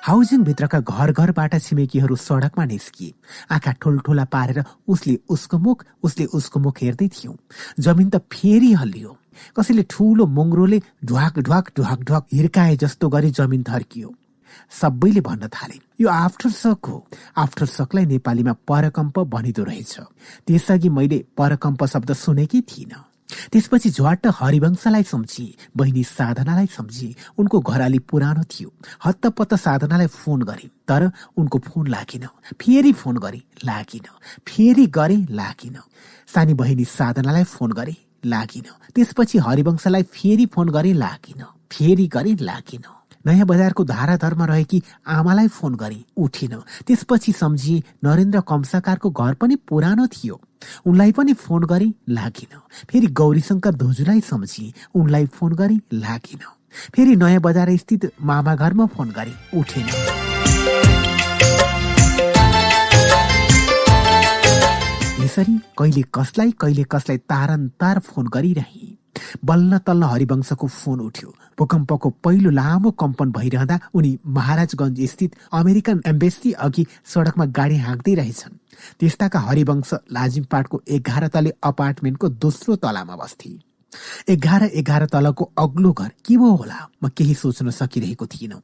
हाउसिङ 0.01 0.43
भित्रका 0.43 0.79
घर 0.81 1.11
घरबाट 1.11 1.55
छिमेकीहरू 1.61 2.15
सडकमा 2.15 2.65
निस्किए 2.65 3.13
आँखा 3.53 3.71
ठुल्ठुला 3.81 4.25
पारेर 4.33 4.63
उसले 4.87 5.17
उसको 5.29 5.57
मुख 5.57 5.85
उसले 6.03 6.25
उसको 6.25 6.59
मुख 6.59 6.81
हेर्दै 6.81 7.07
थियौँ। 7.07 7.35
जमिन 7.79 8.09
त 8.09 8.17
फेरि 8.33 8.71
हल्लियो। 8.73 9.11
कसैले 9.57 9.83
ठुलो 9.89 10.25
मुङ्ग्रोले 10.25 10.81
ढुवाक 11.05 11.39
ढुवाक 11.39 11.65
ढुवाक 11.77 11.99
ढुवाक 12.01 12.25
हिर्काए 12.33 12.75
जस्तो 12.81 13.09
गरी 13.09 13.29
जमिन 13.29 13.61
थर्कियो। 13.63 14.09
सबैले 14.81 15.21
भन्न 15.21 15.47
थाले 15.47 15.77
यो 16.01 16.09
आफ्टर 16.09 16.49
सक 16.49 16.85
हो। 16.87 16.97
आफ्टर 17.37 17.65
सकलाई 17.65 18.05
नेपालीमा 18.05 18.53
परकम्प 18.67 19.19
भनिदो 19.29 19.63
रहेछ। 19.63 19.95
त्यसअघि 20.47 20.89
मैले 20.89 21.25
परकम्प 21.37 21.85
शब्द 21.85 22.13
सुनेकै 22.13 22.61
थिइनँ। 22.61 23.10
त्यसपछि 23.51 23.89
झ्वाट 23.89 24.27
हरिवंशलाई 24.35 25.03
सम्झिए 25.03 25.55
बहिनी 25.77 26.03
साधनालाई 26.03 26.65
सम्झिए 26.65 27.15
उनको 27.37 27.59
घर 27.59 27.81
अलि 27.81 27.99
पुरानो 27.99 28.43
थियो। 28.43 28.73
हत्तपत्त 29.05 29.53
साधनालाई 29.55 30.07
फोन 30.07 30.41
गरे 30.41 30.69
तर 30.87 31.11
उनको 31.37 31.59
फोन 31.59 31.87
लागेन। 31.87 32.27
फेरि 32.61 32.93
फोन 32.93 33.17
गरे 33.17 33.41
लागिन। 33.65 34.07
फेरि 34.47 34.85
गरे 34.85 35.17
लागिन। 35.29 35.77
सानी 36.27 36.53
बहिनी 36.53 36.85
साधनालाई 36.85 37.43
फोन 37.43 37.71
गरे 37.71 37.95
लागिन। 38.25 38.67
त्यसपछि 38.95 39.37
हरिवंशलाई 39.37 40.03
फेरि 40.03 40.45
फोन 40.45 40.69
गरे 40.69 40.93
लागिन। 40.93 41.43
फेरि 41.71 42.07
गरे 42.07 42.35
लागिन। 42.41 42.83
नयाँ 43.25 43.45
बजारको 43.45 43.83
धाराधरमा 43.85 44.45
रहेकी 44.45 44.81
आमालाई 45.07 45.47
फोन 45.47 45.75
गरे 45.75 45.99
उठेन। 46.17 46.53
त्यसपछि 46.87 47.31
सम्झिए 47.31 47.83
नरेन्द्र 48.03 48.41
कम्साकारको 48.41 49.09
घर 49.09 49.33
पनि 49.33 49.55
पुरानो 49.69 50.07
थियो। 50.07 50.41
उनलाई 50.85 51.11
पनि 51.11 51.33
फोन 51.33 51.63
गरे 51.63 51.91
लागेन। 52.09 52.57
फेरि 52.89 53.07
गौरीशङ्कर 53.07 53.73
धोजुलाई 53.75 54.21
सम्झिए 54.21 54.73
उनलाई 54.95 55.25
फोन 55.25 55.53
गरे 55.53 55.77
लागेन। 55.93 56.43
फेरि 56.95 57.15
नयाँ 57.15 57.41
बजार 57.41 57.75
स्थित 57.77 58.11
मामा 58.21 58.55
घरमा 58.55 58.85
फोन 58.85 59.09
गरे 59.11 59.33
उठेन। 59.59 59.87
यसरी 65.23 65.59
कहिले 65.77 66.03
कसलाई 66.13 66.51
कहिले 66.59 66.83
कसलाई 66.91 67.17
तारन 67.29 67.67
तार 67.79 67.99
फोन 67.99 68.27
गरिरहे। 68.27 68.87
बल्ल 69.45 69.77
तल्ल 69.77 70.03
हरिवंशको 70.03 70.67
फोन 70.67 70.99
उठ्यो। 70.99 71.33
भूकम्पको 71.61 72.09
पहिलो 72.23 72.49
लामो 72.49 72.91
कम्पन 72.97 73.31
भइरहँदा 73.31 73.79
उनी 73.93 74.17
महाराजगञ्ज 74.27 75.09
स्थित 75.09 75.35
अमेरिकन 75.53 76.01
एम्बेसी 76.07 76.51
अघि 76.65 76.85
सड़कमा 77.13 77.45
गाडी 77.57 77.77
हाँक्दै 77.77 78.13
रहेछन्। 78.15 78.57
त्यस्ताका 78.99 79.39
हरिवंश 79.39 79.93
लाजिमपाटको 80.11 80.81
एघार 80.89 81.27
तले 81.27 81.51
अपार्टमेन्टको 81.63 82.29
दोस्रो 82.41 82.75
तलामा 82.81 83.15
बस्थे। 83.15 83.49
एघार 84.33 84.63
एघार 84.63 85.05
तलको 85.05 85.51
अग्लो 85.59 85.91
घर 85.91 86.11
के 86.25 86.37
भो 86.37 86.49
होला? 86.55 86.79
म 87.03 87.09
केही 87.17 87.33
सोच्न 87.35 87.69
सकिरहेको 87.69 88.25
थिइनँ। 88.25 88.61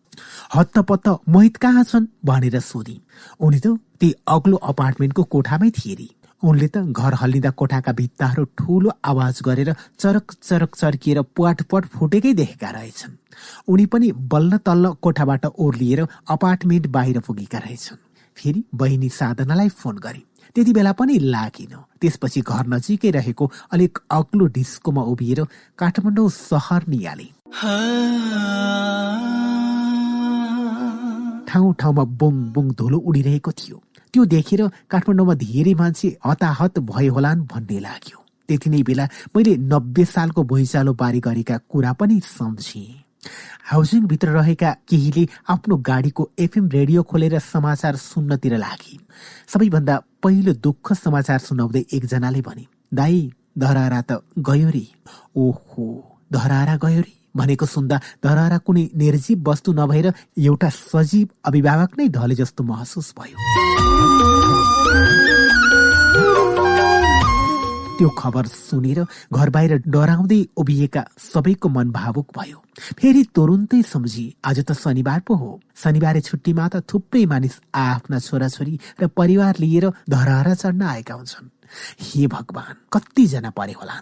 हत्तपत्त 0.56 1.08
मोहित 1.30 1.58
कहाँ 1.58 1.84
छन् 1.84 2.06
भनेर 2.26 2.60
सोधी। 2.60 3.02
उनी 3.40 3.60
त 3.60 3.78
ती 4.00 4.14
अग्लो 4.28 4.58
अपार्टमेन्टको 4.72 5.24
कोठामै 5.24 5.70
थिए 5.70 6.08
उनले 6.44 6.68
त 6.68 6.78
घर 6.94 7.14
हल्लिँदा 7.22 7.50
कोठाका 7.58 7.92
भित्ताहरू 7.98 8.44
ठूलो 8.58 8.92
आवाज 9.04 9.42
गरेर 9.46 9.74
चरक 10.00 10.32
चरक 10.40 10.76
चर्किएर 10.76 11.22
पुवाटपट 11.36 11.86
फुटेकै 11.90 12.34
देखेका 12.34 12.70
रहेछन्। 12.70 13.14
उनी 13.68 13.86
पनि 13.90 14.12
बल्ल 14.32 14.58
तल्ल 14.62 14.94
कोठाबाट 15.02 15.46
ओर्लिएर 15.58 16.02
अपार्टमेन्ट 16.30 16.88
बाहिर 16.88 17.20
पुगेका 17.26 17.58
रहेछन्। 17.58 17.98
फेरि 18.38 18.64
बहिनी 18.76 19.10
साधनालाई 19.10 19.70
फोन 19.82 19.98
गरे 19.98 20.22
त्यति 20.56 20.74
बेला 20.74 20.92
पनि 20.94 21.18
लागिन। 21.20 21.74
त्यसपछि 22.02 22.42
घर 22.42 22.66
नजिकै 22.68 23.12
रहेको 23.18 23.52
अलिक 23.74 23.98
अग्लो 24.12 24.46
डिस्कोमा 24.54 25.02
उभिएर 25.12 25.40
काठमाडौँ 25.80 26.30
सहर 26.30 26.82
निहाले। 26.88 27.28
ठाउँ 31.50 31.74
ठाउँमा 31.80 32.04
बुङ 32.22 32.34
बुङ 32.54 32.66
धुलो 32.78 32.98
उडिरहेको 33.00 33.52
थियो। 33.52 33.82
त्यो 34.18 34.26
देखेर 34.26 34.62
काठमाडौँमा 34.90 35.34
धेरै 35.38 35.74
मान्छे 35.78 36.08
हताहत 36.26 36.80
भए 36.90 37.08
होलान् 37.14 37.46
भन्ने 37.54 37.78
लाग्यो। 37.86 38.18
त्यति 38.50 38.70
नै 38.74 38.82
बेला 38.82 39.06
मैले 39.30 39.54
नब्बे 39.62 40.04
सालको 40.10 40.42
भुइँचालो 40.42 40.94
बारी 40.98 41.20
गरेका 41.22 41.58
कुरा 41.70 41.92
पनि 41.94 42.18
सम्झे। 42.26 42.82
हाउसिङभित्र 43.70 44.30
रहेका 44.34 44.70
केहीले 44.90 45.24
आफ्नो 45.54 45.76
गाडीको 45.86 46.24
एफएम 46.34 46.66
रेडियो 46.74 47.04
खोलेर 47.06 47.38
समाचार 47.38 47.96
सुन्नतिर 48.02 48.58
लागे। 48.58 48.98
सबैभन्दा 49.54 49.96
पहिलो 50.24 50.54
दुःख 50.66 50.94
समाचार 50.98 51.40
सुनाउँदै 51.46 51.84
एकजनाले 51.94 52.42
भने 52.42 52.66
दाई 52.90 53.22
धरारा 53.54 54.02
त 54.02 54.26
गयो 54.42 54.70
रे। 54.74 54.86
ओहो 55.38 55.86
धरारा 56.34 56.76
गयो 56.82 57.02
रे? 57.06 57.14
भनेको 57.38 57.66
सुन्दा 57.66 57.98
धरारा 58.26 58.58
कुनै 58.66 58.84
निर्जीव 58.98 59.44
वस्तु 59.46 59.74
नभएर 59.78 60.08
एउटा 60.42 60.70
सजीव 60.74 61.28
अभिभावक 61.46 61.98
नै 61.98 62.08
ढले 62.10 62.36
जस्तो 62.36 62.64
महसुस 62.64 63.14
भयो। 63.20 63.77
त्यो 67.98 68.10
खबर 68.18 68.46
सुनेर 68.46 69.00
घर 69.34 69.50
बाहिर 69.50 69.72
डराउँदै 69.88 70.42
उभिएका 70.58 71.04
सबैको 71.18 71.70
मन 71.70 71.90
भावुक 71.92 72.28
भयो। 72.38 72.62
फेरि 72.94 73.24
तुरुन्तै 73.36 73.82
सम्झी 73.82 74.26
आज 74.46 74.60
त 74.62 74.72
शनिबार 74.78 75.20
पो 75.28 75.34
हो। 75.34 75.50
शनिबारे 75.74 76.22
छुट्टीमा 76.22 76.68
त 76.68 76.86
थुप्रै 76.86 77.26
मानिस 77.26 77.60
आफ्ना 77.74 78.20
छोराछोरी 78.20 78.80
र 79.02 79.08
परिवार 79.18 79.54
लिएर 79.60 79.90
धरहरा 80.10 80.54
चढ्न 80.54 80.82
आएका 80.94 81.14
हुन्छन्। 81.14 81.57
हे 82.02 82.28
भगवान 82.28 82.76
कतिजना 82.94 83.50
परे 83.50 83.74
होला 83.74 83.96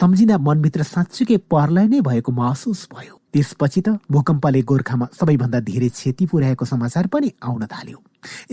सम्झिँदा 0.00 0.38
मनभित्र 0.38 0.82
साँच्चुकै 0.82 1.36
परलय 1.50 1.86
नै 1.88 2.00
भएको 2.00 2.32
महसुस 2.32 2.88
भयो। 2.94 3.18
त्यसपछि 3.32 3.80
त 3.80 3.88
भूकम्पले 4.12 4.62
गोर्खामा 4.62 5.06
सबैभन्दा 5.16 5.60
धेरै 5.64 5.88
क्षति 5.88 6.26
पुर्याएको 6.26 6.64
समाचार 6.64 7.06
पनि 7.06 7.32
आउन 7.42 7.64
थाल्यो। 7.64 7.98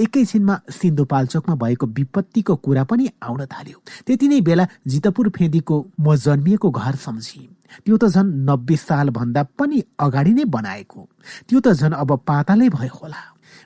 एकैछिनमा 0.04 0.56
सिन्धुपाल्चोकमा 0.72 1.56
भएको 1.56 1.86
विपत्तिको 1.86 2.56
कुरा 2.56 2.84
पनि 2.84 3.10
आउन 3.24 3.46
थाल्यो। 3.46 3.78
त्यति 4.08 4.28
नै 4.28 4.40
बेला 4.42 4.66
जितपुर 4.88 5.30
फेदीको 5.36 5.76
म 6.00 6.16
जन्मिएको 6.16 6.70
घर 6.72 6.96
सम्झी। 6.96 7.42
त्यो 7.86 7.98
त 7.98 8.06
झन् 8.08 8.32
नब्बे 8.50 8.76
साल 8.76 9.10
भन्दा 9.10 9.44
पनि 9.60 9.84
अगाडि 10.00 10.34
नै 10.34 10.46
बनाएको। 10.48 11.02
त्यो 11.48 11.60
त 11.60 11.76
झन् 11.76 11.94
अब 11.94 12.16
पातालै 12.24 12.70
भयो 12.70 12.96
होला। 12.96 13.22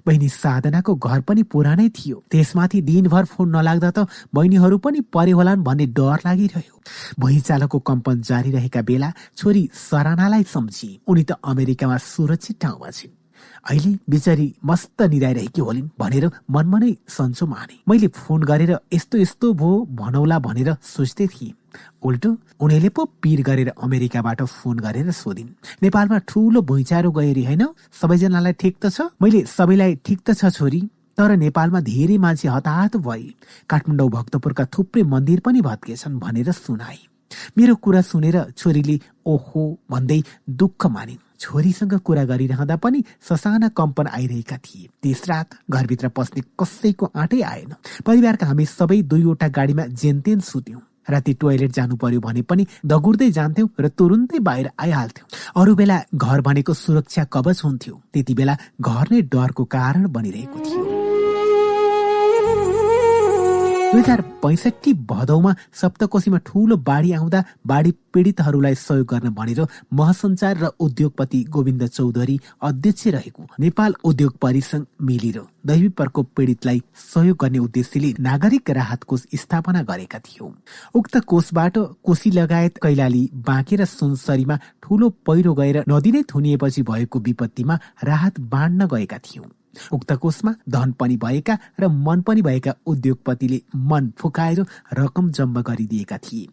बहिनी 0.07 0.29
साधनाको 0.29 0.95
घर 0.95 1.21
पनि 1.21 1.43
पुरानै 1.43 1.87
थियो। 1.89 2.23
त्यसमाथि 2.31 2.81
दिनभर 2.81 3.25
फोन 3.25 3.49
नलाग्दा 3.55 3.91
त 3.91 4.07
बहिनीहरू 4.35 4.77
पनि 4.77 4.99
परे 5.13 5.31
होलान् 5.31 5.63
भन्ने 5.63 5.85
डर 5.97 6.19
लागिरह्यो। 6.25 6.75
भुइँचालोको 7.19 7.79
कम्पन 7.79 8.21
जारी 8.21 8.51
रहेका 8.51 8.81
बेला 8.81 9.09
छोरी 9.37 9.63
सरानालाई 9.73 10.43
सम्झी। 10.43 10.89
उनी 11.07 11.23
त 11.23 11.39
अमेरिकामा 11.43 11.97
सुरक्षित 11.97 12.61
ठाउँमा 12.61 12.89
छिन्। 12.91 13.15
अहिले 13.69 13.91
बिचारी 14.09 14.47
मस्त 14.65 15.01
निधाइरहेकी 15.01 15.61
होलिन् 15.61 15.89
भनेर 15.99 16.25
मनमा 16.51 16.77
नै 16.79 16.91
सन्चो 17.07 17.45
माने। 17.47 17.75
मैले 17.87 18.07
फोन 18.07 18.43
गरेर 18.43 18.71
यस्तो 18.93 19.17
यस्तो 19.17 19.53
भो 19.53 19.69
भनौला 19.99 20.39
भनेर 20.39 20.69
सोच्दै 20.83 21.27
थिएँ। 21.27 21.53
उल्टो 22.03 22.29
उनीहरूले 22.59 22.89
पो 22.89 23.05
पिर 23.21 23.41
गरेर 23.41 23.69
अमेरिकाबाट 23.77 24.41
फोन 24.43 24.77
गरेर 24.79 25.11
सोधिन्। 25.11 25.49
नेपालमा 25.83 26.17
ठुलो 26.27 26.61
भुइँचारो 26.61 27.11
गयो 27.11 27.33
होइन? 27.45 27.63
सबैजनालाई 28.01 28.53
ठिक 28.53 28.75
त 28.81 28.89
छ? 28.89 29.01
मैले 29.21 29.45
सबैलाई 29.45 29.95
ठिक 30.05 30.19
त 30.25 30.33
छ 30.33 30.51
छोरी 30.51 30.81
तर 31.17 31.35
नेपालमा 31.37 31.79
धेरै 31.81 32.17
मान्छे 32.17 32.47
हताहत 32.49 32.97
भए। 32.97 33.33
काठमाडौँ 33.69 34.09
भक्तपुरका 34.09 34.65
थुप्रै 34.65 35.03
मन्दिर 35.03 35.39
पनि 35.45 35.61
भत्केछन् 35.61 36.19
भनेर 36.19 36.51
सुनाए। 36.51 36.99
मेरो 37.57 37.75
कुरा 37.75 38.01
सुनेर 38.01 38.37
छोरीले 38.57 38.99
ओहो 39.25 39.61
भन्दै 39.89 40.21
दुःख 40.49 40.85
मानिन्। 40.85 41.21
छोरीसँग 41.39 41.93
कुरा 41.99 42.23
गरिरहँदा 42.23 42.75
पनि 42.75 43.03
ससाना 43.19 43.67
कम्पन 43.75 44.07
आइरहेका 44.07 44.57
थिए। 44.57 44.87
त्यस 45.01 45.21
रात 45.29 45.49
घरभित्र 45.69 46.07
पस्ने 46.15 46.41
कसैको 46.59 47.11
आँटै 47.15 47.41
आएन। 47.41 47.73
परिवारका 48.05 48.45
हामी 48.47 48.65
सबै 48.65 49.01
दुईवटा 49.03 49.47
गाडीमा 49.47 49.85
जेनतेन 49.91 50.39
सुत्यौं। 50.39 50.79
राति 51.09 51.33
टोयलेट 51.33 51.71
जानु 51.71 51.95
पर्यो 51.95 52.19
भने 52.19 52.41
पनि 52.41 52.67
दगुर्दै 52.85 53.31
जान्थ्यौं 53.31 53.67
र 53.79 53.87
तुरुन्तै 53.87 54.39
बाहिर 54.39 54.69
आइहाल्थ्यौं। 54.79 55.61
अरू 55.61 55.75
बेला 55.75 56.01
घर 56.15 56.41
भनेको 56.41 56.73
सुरक्षा 56.73 57.23
कवच 57.23 57.61
हुन्थ्यो। 57.63 58.01
त्यति 58.13 58.33
बेला 58.33 58.57
घर 58.81 59.05
नै 59.11 59.21
डरको 59.21 59.63
कारण 59.65 60.07
बनिरहेको 60.07 60.59
थियो। 60.59 61.02
दुई 63.93 64.01
हजार 64.01 64.21
पैँसठी 64.41 64.93
भदौमा 65.09 65.53
सप्तकोशीमा 65.81 66.37
ठूलो 66.45 66.75
बाढी 66.85 67.11
आउँदा 67.13 67.43
बाढी 67.67 67.91
पीडितहरूलाई 68.13 68.75
सहयोग 68.75 69.07
गर्न 69.07 69.29
भनेर 69.37 69.61
महसञ्चार 69.93 70.57
र 70.57 70.69
उद्योगपति 70.79 71.43
गोविन्द 71.53 71.85
चौधरी 71.87 72.39
अध्यक्ष 72.69 73.07
रहेको 73.07 73.47
नेपाल 73.59 73.95
उद्योग 74.03 74.37
परिसंघ 74.41 74.83
मिलेर 75.01 75.39
दैवी 75.65 75.89
प्रकोप 75.93 76.29
पीडितलाई 76.35 76.81
सहयोग 77.05 77.37
गर्ने 77.37 77.59
उद्देश्यले 77.59 78.13
नागरिक 78.19 78.69
राहत 78.81 79.03
कोष 79.03 79.29
स्थापना 79.37 79.81
गरेका 79.85 80.19
थियौं। 80.25 80.51
उक्त 80.95 81.17
कोषबाट 81.29 81.77
कोशी 82.03 82.31
लगायत 82.31 82.77
कैलाली 82.83 83.29
बाँके 83.47 83.75
र 83.75 83.85
सुनसरीमा 83.93 84.59
ठूलो 84.83 85.09
पहिरो 85.25 85.53
गएर 85.53 85.83
नदी 85.89 86.11
नै 86.11 86.23
थुनिएपछि 86.33 86.81
भएको 86.89 87.19
विपत्तिमा 87.19 87.79
राहत 88.03 88.39
बाँड्न 88.53 88.87
गएका 88.93 89.17
थियौं। 89.17 89.49
उक्त 89.91 90.13
कोषमा 90.13 90.55
धन 90.69 90.91
पनि 90.91 91.17
भएका 91.17 91.57
र 91.79 91.87
मन 91.87 92.21
पनि 92.21 92.41
भएका 92.41 92.75
उद्योगपतिले 92.85 93.61
मन 93.75 94.11
फुकाएर 94.17 94.65
रकम 94.93 95.31
जम्मा 95.31 95.61
गरिदिएका 95.61 96.17
थिए। 96.17 96.47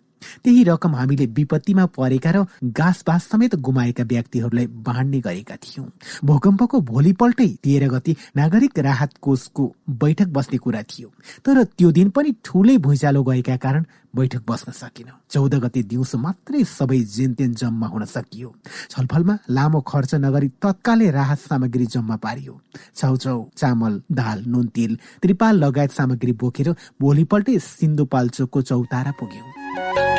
त्यही 0.45 0.65
रकम 0.65 0.95
हामीले 0.95 1.27
विपत्तिमा 1.27 1.85
परेका 1.97 2.31
र 2.31 2.45
घाँस 2.65 3.03
बाँस 3.07 3.29
समेत 3.29 3.55
गुमाएका 3.57 4.05
व्यक्तिहरूलाई 4.05 4.67
बाँड्ने 4.67 5.21
गरेका 5.21 5.57
थियौं। 5.57 5.87
भूकम्पको 6.25 6.81
भोलिपल्टै 6.81 7.47
तेह्र 7.65 7.89
गति 7.89 8.17
नागरिक 8.37 8.79
राहत 8.79 9.11
कोषको 9.23 9.65
बैठक 9.91 10.29
बस्ने 10.29 10.59
कुरा 10.59 10.83
थियो। 10.83 11.09
तर 11.45 11.65
त्यो 11.65 11.93
दिन 11.93 12.11
पनि 12.11 12.35
ठूलै 12.45 12.77
भुइँचालो 12.77 13.23
गएका 13.25 13.57
कारण 13.57 13.85
बैठक 14.17 14.43
बस्न 14.49 14.73
सकिन। 14.73 15.09
चौध 15.31 15.55
गते 15.55 15.83
दिउँसो 15.83 16.19
मात्रै 16.19 16.65
सबै 16.67 16.99
जेनतेन 17.07 17.55
जम्मा 17.55 17.87
हुन 17.87 18.05
सकियो। 18.07 18.55
छलफलमा 18.91 19.39
लामो 19.49 19.81
खर्च 19.81 20.15
नगरी 20.17 20.49
तत्कालै 20.63 21.11
राहत 21.11 21.39
सामग्री 21.41 21.87
जम्मा 21.87 22.17
पारियो। 22.17 22.61
छाउछाउ 22.97 23.39
चामल 23.57 24.03
दाल 24.13 24.45
नुन 24.47 24.67
तेल 24.75 24.99
त्रिपाल 25.23 25.65
लगायत 25.65 25.91
सामग्री 25.93 26.33
बोकेर 26.35 26.69
भोलिपल्टै 27.01 27.59
सिन्धुपाल्चोकको 27.61 28.63
चौतारा 28.63 29.13
पुग्यौं। 29.21 30.10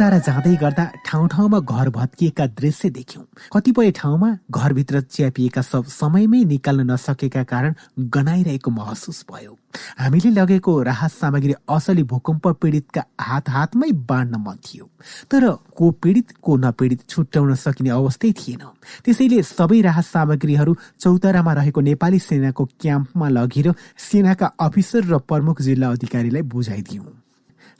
चौतारा 0.00 0.18
जाँदै 0.24 0.56
गर्दा 0.56 0.84
ठाउँ 1.04 1.28
ठाउँमा 1.28 1.58
घर 1.60 1.88
भत्किएका 1.92 2.44
दृश्य 2.56 2.88
देख्यौं। 2.88 3.24
कतिपय 3.52 3.90
ठाउँमा 3.92 4.28
घरभित्र 4.48 5.00
च्यापिएका 5.12 5.62
सब 5.62 5.84
समयमै 5.92 6.40
निकाल्न 6.48 6.88
नसकेका 6.90 7.42
कारण 7.44 7.74
गनाइरहेको 8.08 8.70
महसुस 8.70 9.24
भयो। 9.28 9.52
हामीले 10.00 10.30
लगेको 10.32 10.72
राहत 10.82 11.12
सामग्री 11.12 11.54
असली 11.68 12.02
भूकम्प 12.08 12.48
पीडितका 12.48 13.02
हात 13.20 13.48
हातमै 13.50 13.90
बाँड्न 14.08 14.40
मन 14.40 14.56
थियो। 14.64 14.88
तर 15.28 15.48
को 15.76 15.90
पीडित 15.92 16.32
को 16.40 16.56
नपीडित 16.56 17.04
छुट्याउन 17.04 17.54
सकिने 17.60 17.90
अवस्थै 17.92 18.32
थिएन। 18.32 18.64
त्यसैले 19.04 19.42
सबै 19.44 19.80
राहत 19.84 20.04
सामग्रीहरू 20.06 20.76
चौतारामा 20.96 21.52
रहेको 21.60 21.80
नेपाली 21.92 22.18
सेनाको 22.18 22.64
क्याम्पमा 22.80 23.28
लगेर 23.28 23.74
सेनाका 24.00 24.46
अफिसर 24.60 25.12
र 25.12 25.18
प्रमुख 25.28 25.60
जिल्ला 25.60 25.92
अधिकारीलाई 25.92 26.42
बुझाइदियौं। 26.48 27.19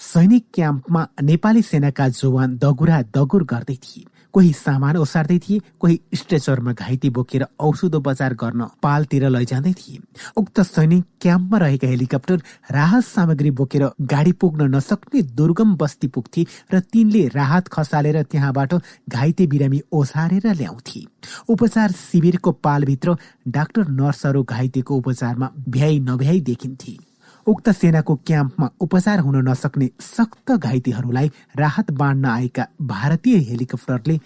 सैनिक 0.00 0.44
क्याम्पमा 0.54 1.06
नेपाली 1.22 1.62
सेनाका 1.62 2.08
जवान 2.10 2.56
दगुरा 2.58 3.00
दगुर 3.14 3.42
गर्दै 3.44 3.74
थिए। 3.76 4.04
कोही 4.34 4.52
सामान 4.52 4.96
ओसार्दै 4.96 5.38
थिए 5.38 5.60
कोही 5.80 5.98
स्ट्रेचरमा 6.14 6.72
घाइते 6.72 7.08
बोकेर 7.10 7.44
औषध 7.60 7.94
उपचार 7.94 8.34
गर्न 8.34 8.66
पालतिर 8.82 9.28
लैजाँदै 9.28 9.72
थिए। 9.72 9.98
उक्त 10.36 10.60
सैनिक 10.62 11.04
क्याम्पमा 11.20 11.58
रहेका 11.58 11.88
हेलिकप्टर 11.88 12.38
राहत 12.70 13.04
सामग्री 13.04 13.50
बोकेर 13.60 13.84
गाडी 14.12 14.32
पुग्न 14.40 14.70
नसक्ने 14.76 15.22
दुर्गम 15.36 15.76
बस्ती 15.76 16.08
पुग्थे 16.08 16.46
र 16.72 16.80
तिनले 16.88 17.26
राहत 17.36 17.68
खसालेर 17.68 18.22
त्यहाँबाट 18.22 18.74
घाइते 19.08 19.46
बिरामी 19.46 19.80
ओसारेर 19.92 20.46
ल्याउँथे। 20.54 21.04
उपचार 21.48 21.92
शिविरको 22.00 22.52
पालभित्र 22.64 23.16
डाक्टर 23.48 23.88
नर्सहरू 24.00 24.42
घाइतेको 24.44 24.96
उपचारमा 24.96 25.50
भ्याइ 25.68 25.98
नभ्याइ 26.08 26.40
देखिन्थे। 26.48 26.96
उक्त 27.50 27.68
सेनाको 27.70 28.14
क्याम्पमा 28.26 28.68
उपचार 28.80 29.18
हुन 29.20 29.36
नसक्ने 29.48 29.88
सक्त 30.00 30.52
घाइतेहरूलाई 30.52 31.30
राहत 31.58 31.90
बाँड्न 31.92 32.24
आएका 32.26 32.66
भारतीय 32.86 33.36
हेलिकप्टरले 33.48 34.16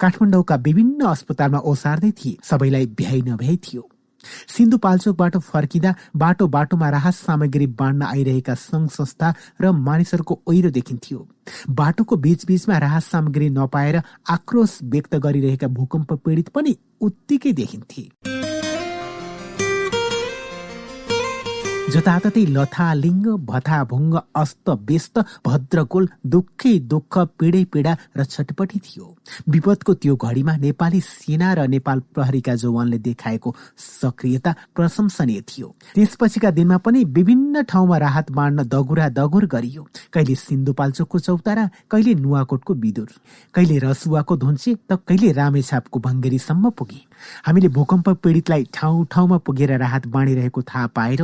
काठमाडौँका 0.00 0.56
विभिन्न 0.66 1.04
अस्पतालमा 1.06 1.58
ओसार्दै 1.64 2.10
थिए। 2.12 2.36
सबैलाई 2.44 2.86
भ्याइ 2.98 3.20
नभ्याइ 3.22 3.56
थियो। 3.64 3.88
सिन्धुपाल्चोकबाट 4.48 5.36
फर्किँदा 5.38 5.94
बाटो 6.16 6.46
बाटोमा 6.48 6.88
राहत 6.90 7.14
सामग्री 7.14 7.66
बाँड्न 7.80 8.02
आइरहेका 8.04 8.54
संघ 8.58 8.88
संस्था 8.90 9.34
र 9.60 9.72
मानिसहरूको 9.80 10.40
ओहिरो 10.46 10.70
देखिन्थ्यो। 10.70 11.26
बाटोको 11.70 12.16
बीचबीचमा 12.16 12.78
राहत 12.78 13.02
सामग्री 13.02 13.50
नपाएर 13.50 14.00
आक्रोश 14.28 14.78
व्यक्त 14.84 15.14
गरिरहेका 15.16 15.66
भूकम्प 15.72 16.12
पीडित 16.24 16.48
पनि 16.48 16.76
उत्तिकै 17.00 17.52
देखिन्थे। 17.52 18.43
जताततै 21.94 22.44
लथालिङ्ग 22.56 23.26
भथाभुङ्ग 23.48 24.14
अस्त 24.42 24.68
व्यस्त 24.88 25.16
भद्रकोल 25.46 26.04
दुःखै 26.34 26.72
दुःख 26.92 27.14
पीडै 27.38 27.62
पीडा 27.72 27.92
र 28.18 28.24
छटपटी 28.24 28.78
थियो। 28.86 29.06
विपदको 29.52 29.92
त्यो 30.02 30.14
घडीमा 30.16 30.54
नेपाली 30.64 31.00
सेना 31.00 31.48
र 31.54 31.66
नेपाल 31.74 31.98
प्रहरीका 32.14 32.54
जवानले 32.62 32.98
देखाएको 32.98 33.54
सक्रियता 33.78 34.50
प्रशंसनीय 34.74 35.40
थियो। 35.50 35.68
त्यसपछिका 35.94 36.50
दिनमा 36.58 36.78
पनि 36.82 37.04
विभिन्न 37.16 37.62
ठाउँमा 37.70 37.96
राहत 38.06 38.26
बाँड्न 38.38 38.66
दगुरा 38.74 39.08
दगुर 39.14 39.44
गरियो। 39.54 39.82
कहिले 40.12 40.34
सिन्धुपाल्चोकको 40.34 41.18
चौतारा 41.18 41.64
कहिले 41.90 42.14
नुवाकोटको 42.24 42.74
विदुर 42.74 43.10
कहिले 43.54 43.78
रसुवाको 43.86 44.36
धुन्चे 44.36 44.74
त 44.90 44.98
कहिले 45.08 45.32
रामेछापको 45.32 45.96
भङ्गेरीसम्म 46.00 46.70
पुगे। 46.74 47.00
हामीले 47.46 47.68
भूकम्प 47.78 48.08
पीडितलाई 48.22 48.62
ठाउँ 48.74 49.06
ठाउँमा 49.12 49.38
पुगेर 49.46 49.70
राहत 49.78 50.06
बाँडिरहेको 50.10 50.60
थाहा 50.62 50.86
पाएर 50.96 51.22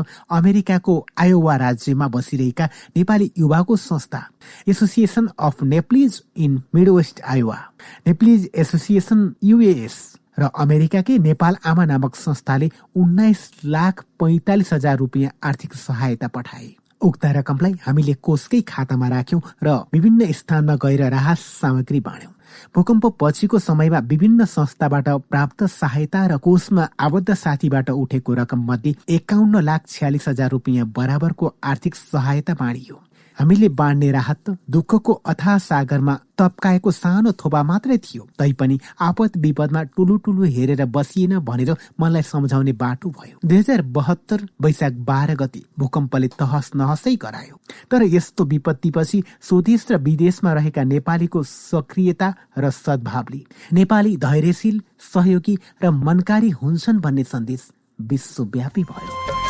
अमेरिकाको 0.61 1.07
आयोवा 1.19 1.57
राज्यमा 1.57 2.07
बसिरहेका 2.09 2.65
नेपाली 2.97 3.33
युवाको 3.39 3.77
संस्था 3.77 4.21
association 4.69 5.29
of 5.39 5.63
Nepalese 5.63 6.23
in 6.37 6.63
Midwest 6.75 7.21
Iowa 7.25 7.59
Nepalese 8.07 8.51
association 8.55 9.35
UAS 9.45 9.97
र 10.39 10.51
अमेरिकाकै 10.55 11.19
नेपाल 11.19 11.57
आमा 11.65 11.85
नामक 11.85 12.15
संस्थाले 12.17 12.71
उन्नाइस 12.97 13.51
लाख 13.65 14.05
पैँतालिस 14.21 14.73
हजार 14.73 14.97
रुपियाँ 14.97 15.33
आर्थिक 15.43 15.75
सहायता 15.75 16.29
पठाए। 16.29 16.69
उक्त 17.01 17.25
रकमलाई 17.27 17.75
हामीले 17.87 18.15
कोषकै 18.21 18.61
खातामा 18.61 19.09
राख्यौं 19.09 19.41
र 19.65 19.69
विभिन्न 19.93 20.33
स्थानमा 20.33 20.75
गएर 20.77 21.03
राहत 21.11 21.39
सामग्री 21.39 22.01
बाँड्यौं। 22.01 22.33
भूकम्प 22.75 23.07
पछिको 23.21 23.59
समयमा 23.61 23.99
विभिन्न 24.11 24.45
संस्थाबाट 24.47 25.09
प्राप्त 25.31 25.65
सहायता 25.73 26.27
र 26.27 26.37
कोषमा 26.39 26.89
आबद्ध 27.01 27.35
साथीबाट 27.35 27.91
उठेको 27.93 28.35
रकम 28.35 28.65
मध्ये 28.71 28.95
एकाउन्न 29.17 29.61
लाख 29.63 29.87
छ्यालिस 29.89 30.29
हजार 30.29 30.51
रुपियाँ 30.51 30.87
बराबरको 30.97 31.55
आर्थिक 31.65 31.95
सहायता 31.97 32.55
बाँडियो 32.55 33.03
हामीले 33.41 33.69
बाँड्ने 33.73 34.11
राहत 34.13 34.51
दुःखको 34.71 35.13
अथा 35.25 35.57
सागरमा 35.59 36.15
तप्काएको 36.39 36.91
सानो 36.91 37.33
थोपा 37.33 37.63
मात्रै 37.63 37.97
थियो। 37.99 38.27
तैपनि 38.39 38.79
आपत 39.01 39.37
विपदमा 39.37 39.83
टुलु 39.97 40.17
टुलु 40.25 40.45
हेरेर 40.47 40.85
बसिएन 40.87 41.39
भनेर 41.41 41.75
मलाई 42.01 42.23
सम्झाउने 42.23 42.73
बाटो 42.77 43.11
भयो। 43.11 43.39
दुई 43.45 43.59
हजार 43.59 43.83
बहत्तर 43.97 44.47
वैशाख 44.63 44.93
बाह्र 45.09 45.35
गति 45.35 45.63
भूकम्पले 45.79 46.29
तहस 46.37 46.71
नहसै 46.77 47.15
गरायो। 47.17 47.57
तर 47.91 48.03
यस्तो 48.05 48.45
विपत्तिपछि 48.45 49.23
स्वदेश 49.41 49.87
र 49.91 49.97
विदेशमा 49.99 50.53
रहेका 50.53 50.85
नेपालीको 50.85 51.43
सक्रियता 51.43 52.33
र 52.59 52.71
सद्भावले 52.71 53.45
नेपाली 53.73 54.17
धैर्यशील 54.21 54.81
सहयोगी 55.13 55.59
र 55.83 55.91
मनकारी 56.05 56.51
हुन्छन् 56.61 57.01
भन्ने 57.01 57.25
सन्देश 57.25 57.69
विश्वव्यापी 57.99 58.83
भयो। 58.85 59.50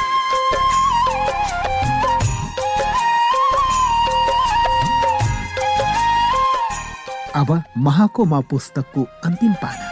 अब 7.36 7.62
महाकोमा 7.78 8.40
पुस्तकको 8.40 9.02
अन्तिम 9.24 9.52
पाना। 9.62 9.86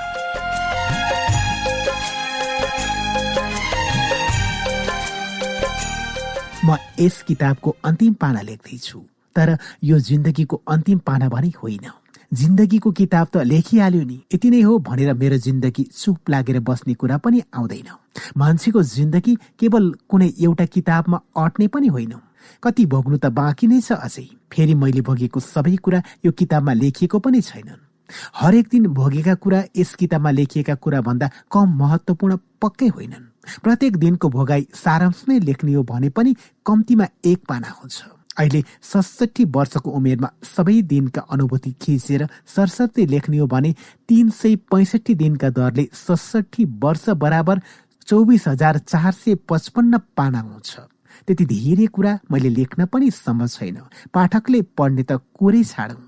म 6.64 6.76
यस 7.00 7.22
किताबको 7.22 7.76
अन्तिम 7.84 8.14
पाना 8.14 8.40
लेख्दैछु 8.42 8.98
तर 9.36 9.56
यो 9.84 9.98
जिन्दगीको 9.98 10.60
अन्तिम 10.68 10.98
पाना 10.98 11.28
भने 11.28 11.52
होइन। 11.62 11.90
जिन्दगीको 12.34 12.90
किताब 12.90 13.26
त 13.32 13.36
लेखिहाल्यो 13.46 14.02
नि 14.02 14.20
यति 14.34 14.50
नै 14.50 14.60
हो 14.60 14.78
भनेर 14.78 15.14
मेरो 15.14 15.36
जिन्दगी 15.38 15.84
चुप 15.94 16.30
लागेर 16.30 16.60
बस्ने 16.60 16.94
कुरा 16.94 17.16
पनि 17.18 17.42
आउँदैन। 17.54 17.88
मान्छेको 18.36 18.82
जिन्दगी 18.82 19.34
केवल 19.58 19.94
कुनै 20.10 20.28
एउटा 20.40 20.64
किताबमा 20.66 21.20
अट्ने 21.36 21.68
पनि 21.68 21.86
होइन। 21.88 22.14
कति 22.62 22.86
भोग्नु 22.86 23.16
त 23.18 23.26
बाँकी 23.32 23.66
नै 23.66 23.80
छ 23.80 23.92
अझै। 23.98 24.26
फेरि 24.52 24.74
मैले 24.74 25.00
भोगेको 25.00 25.40
सबै 25.40 25.76
कुरा 25.76 26.02
यो 26.24 26.32
किताबमा 26.32 26.72
लेखिएको 26.72 27.18
पनि 27.18 27.40
छैनन्। 27.40 27.86
हरेक 28.34 28.68
दिन 28.72 28.86
भोगेका 28.88 29.34
कुरा 29.34 29.62
यस 29.76 29.94
किताबमा 29.94 30.30
लेखिएका 30.30 30.74
कुरा 30.74 31.00
भन्दा 31.00 31.30
कम 31.52 31.68
महत्वपूर्ण 31.78 32.36
पक्कै 32.62 32.88
होइनन्। 32.88 33.24
प्रत्येक 33.62 33.96
दिनको 33.96 34.28
भोगाई 34.28 34.66
सारांश 34.74 35.24
नै 35.28 35.38
लेख्ने 35.40 35.72
हो 35.74 35.82
भने 35.82 36.08
पनि 36.10 36.34
कम्तीमा 36.66 37.06
एक 37.24 37.44
पाना 37.48 37.70
हुन्छ। 37.80 37.96
अहिले 38.38 38.62
सडसठी 38.82 39.44
वर्षको 39.44 39.90
उमेरमा 39.90 40.28
सबै 40.46 40.80
दिनका 40.86 41.20
अनुभूति 41.26 41.70
खिचेर 41.82 42.26
सरसर्ती 42.46 43.06
लेख्ने 43.06 43.38
हो 43.38 43.46
भने 43.46 43.74
तीन 44.08 44.30
सय 44.30 44.56
पैँसठी 44.70 45.14
दिनका 45.14 45.50
दरले 45.50 45.88
सडसठी 45.92 46.64
वर्ष 46.84 47.08
बराबर 47.18 47.60
चौबिस 48.06 48.46
हजार 48.48 48.78
चार 48.78 49.12
सय 49.12 49.34
पचपन्न 49.48 49.98
पाना 50.16 50.40
हुन्छ। 50.40 50.78
त्यति 51.28 51.44
धेरै 51.44 51.86
कुरा 51.92 52.18
मैले 52.32 52.48
लेख्न 52.48 52.86
पनि 52.88 53.10
सम्भव 53.14 53.46
छैन। 53.46 53.78
पाठकले 54.14 54.62
पढ्ने 54.78 55.02
त 55.02 55.20
कुरै 55.36 55.64
छाडौँ 55.64 56.04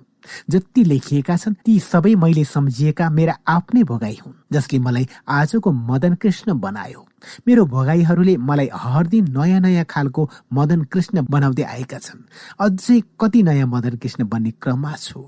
जति 0.50 0.84
लेखिएका 0.84 1.36
छन् 1.36 1.54
ती 1.64 1.78
सबै 1.80 2.14
मैले 2.14 2.44
सम्झिएका 2.44 3.08
मेरा 3.10 3.34
आफ्नै 3.48 3.82
भोगाई 3.84 4.16
हुन् 4.24 4.34
जसले 4.52 4.78
मलाई 4.78 5.06
आजको 5.28 5.72
मदन 5.72 6.14
कृष्ण 6.14 6.58
बनायो। 6.60 7.06
मेरो 7.46 7.64
भोगाईहरूले 7.66 8.36
मलाई 8.36 8.68
हर 8.74 9.06
दिन 9.06 9.24
नयाँ 9.36 9.60
नयाँ 9.60 9.84
खालको 9.84 10.28
मदन 10.52 10.82
कृष्ण 10.92 11.24
बनाउँदै 11.30 11.62
आएका 11.62 11.98
छन्। 11.98 12.24
अझै 12.60 13.00
कति 13.20 13.42
नयाँ 13.42 13.66
मदन 13.66 13.96
कृष्ण 13.96 14.28
बन्ने 14.28 14.50
क्रममा 14.62 14.94
छु। 14.96 15.24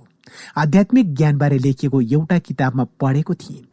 आध्यात्मिक 0.57 1.15
ज्ञानबारे 1.15 1.59
लेखिएको 1.59 2.01
एउटा 2.01 2.39
किताबमा 2.39 2.85
पढेको 3.01 3.35
थिएँ। 3.35 3.65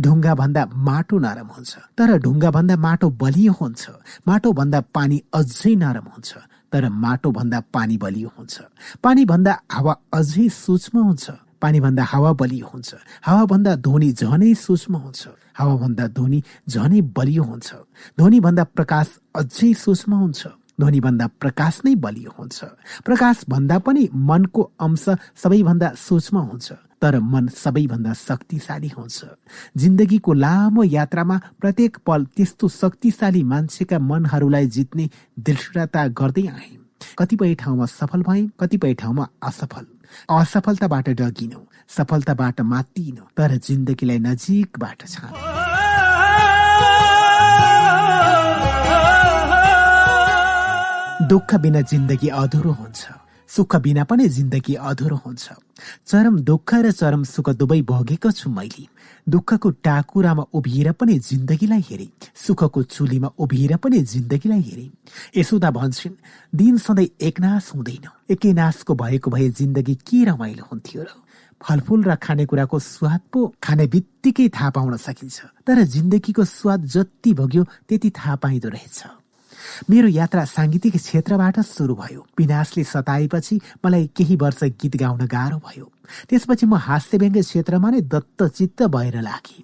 ढुङ्गा 0.00 0.34
भन्दा 0.34 0.62
माटो 0.74 1.18
नरम 1.18 1.48
हुन्छ। 1.56 1.72
तर 1.98 2.18
ढुङ्गा 2.18 2.50
भन्दा 2.50 2.76
माटो 2.76 3.10
बलियो 3.10 3.52
हुन्छ। 3.52 3.82
माटो 4.28 4.52
भन्दा 4.52 4.80
पानी 4.94 5.16
अझै 5.34 5.74
नरम 5.74 6.06
हुन्छ। 6.14 6.30
तर 6.72 6.88
माटो 6.88 7.28
भन्दा 7.30 7.58
पानी 7.74 7.96
बलियो 7.98 8.30
हुन्छ। 8.38 8.54
पानी 9.02 9.24
भन्दा 9.24 9.52
हावा 9.72 9.94
अझै 10.12 10.48
सूक्ष्म 10.48 10.96
हुन्छ। 10.98 11.26
पानी 11.62 11.80
भन्दा 11.80 12.02
हावा 12.04 12.32
बलियो 12.32 12.66
हुन्छ। 12.72 12.94
हावा 13.22 13.44
भन्दा 13.44 13.72
ध्वनि 13.76 14.12
झनै 14.12 14.54
सूक्ष्म 14.54 14.94
हुन्छ। 14.96 15.22
हावा 15.58 15.74
भन्दा 15.76 16.04
ध्वनि 16.08 16.42
झनै 16.68 17.00
बलियो 17.16 17.42
हुन्छ। 17.42 17.68
ध्वनि 18.18 18.40
भन्दा 18.40 18.64
प्रकाश 18.76 19.06
अझै 19.34 19.74
सूक्ष्म 19.74 20.14
हुन्छ। 20.14 20.46
ध्वनि 20.80 21.00
भन्दा 21.00 21.26
प्रकाश 21.42 21.80
नै 21.84 21.94
बलियो 21.94 22.30
हुन्छ। 22.38 22.58
प्रकाश 23.04 23.36
भन्दा 23.48 23.78
पनि 23.78 24.08
मनको 24.14 24.62
अंश 24.78 25.04
सबैभन्दा 25.42 25.88
सूक्ष्म 25.98 26.38
हुन्छ। 26.38 26.68
तर 27.02 27.18
मन 27.22 27.46
सबैभन्दा 27.54 28.12
शक्तिशाली 28.12 28.88
हुन्छ। 28.88 29.24
जिन्दगीको 29.76 30.32
लामो 30.34 30.82
यात्रामा 30.84 31.36
प्रत्येक 31.60 31.96
पल 32.06 32.24
त्यस्तो 32.36 32.68
शक्तिशाली 32.68 33.42
मान्छेका 33.44 33.98
मनहरूलाई 33.98 34.66
जित्ने 34.66 35.08
दृढता 35.38 36.06
गर्दै 36.18 36.46
आए। 36.48 36.70
कतिपय 37.18 37.54
ठाउँमा 37.54 37.86
सफल 37.88 38.22
भए 38.22 38.42
कतिपय 38.60 38.94
ठाउँमा 38.94 39.24
असफल। 39.42 39.84
असफलताबाट 40.30 41.08
डगिनौ 41.20 41.60
सफलताबाट 41.88 42.60
मातिन 42.64 43.16
तर 43.36 43.56
जिन्दगीलाई 43.58 44.18
नजिकबाट 44.18 45.00
छ 45.06 45.14
दुःख 51.28 51.54
बिना 51.54 51.80
जिन्दगी 51.80 52.28
अधुरो 52.32 52.72
हुन्छ। 52.72 53.02
सुख 53.48 53.76
बिना 53.76 54.04
पनि 54.04 54.28
जिन्दगी 54.28 54.74
अधुरो 54.74 55.16
हुन्छ। 55.16 55.48
चरम 56.06 56.40
दुःख 56.40 56.74
र 56.74 56.92
चरम 56.92 57.24
सुख 57.24 57.50
दुवै 57.50 57.80
भोगेको 57.82 58.30
छु 58.30 58.50
मैले। 58.50 58.86
दुःखको 59.28 59.70
टाकुरामा 59.70 60.44
उभिएर 60.52 60.92
पनि 60.92 61.18
जिन्दगीलाई 61.18 61.82
हेरे। 61.90 62.08
सुखको 62.34 62.82
चुलीमा 62.82 63.28
उभिएर 63.38 63.76
पनि 63.76 63.98
जिन्दगीलाई 64.00 64.60
हेरे। 64.60 64.86
यसोदा 65.36 65.70
भन्छन् 65.70 66.20
दिन 66.54 66.76
सधैँ 66.76 67.08
एकनाश 67.20 67.72
हुँदैन। 67.74 68.06
एकै 68.30 68.52
नाशको 68.52 68.94
भएको 68.94 69.30
भए 69.30 69.48
जिन्दगी 69.48 69.94
के 69.94 70.24
रमाइलो 70.24 70.64
हुन्थ्यो 70.72 71.02
र? 71.02 71.08
फलफुल 71.60 72.04
र 72.04 72.14
खानेकुराको 72.14 72.78
स्वाद 72.78 73.20
पो 73.32 73.40
खाने 73.62 73.86
बित्तिकै 73.86 74.48
थाहा 74.48 74.70
पाउन 74.70 74.96
सकिन्छ। 74.96 75.66
तर 75.66 75.82
जिन्दगीको 75.84 76.44
स्वाद 76.44 76.84
जति 76.84 77.34
भोग्यो 77.34 77.62
त्यति 77.88 78.10
थाहा 78.10 78.34
पाइँदो 78.36 78.68
रहेछ। 78.68 78.98
मेरो 79.90 80.08
यात्रा 80.08 80.44
साङ्गीतिक 80.44 80.96
क्षेत्रबाट 80.96 81.60
सुरु 81.60 81.94
भयो। 81.94 82.26
विनाशले 82.38 82.84
सताएपछि 82.84 83.60
मलाई 83.84 84.06
केही 84.16 84.36
वर्ष 84.36 84.62
गीत 84.80 84.96
गाउन 84.96 85.26
गाह्रो 85.26 85.58
भयो। 85.58 85.86
त्यसपछि 86.28 86.66
म 86.66 86.74
हास्य 86.74 87.18
व्यङ्ग्य 87.18 87.42
क्षेत्रमा 87.42 87.90
नै 87.90 88.00
दत्तचित्त 88.12 88.82
भएर 88.94 89.16
लागे। 89.20 89.58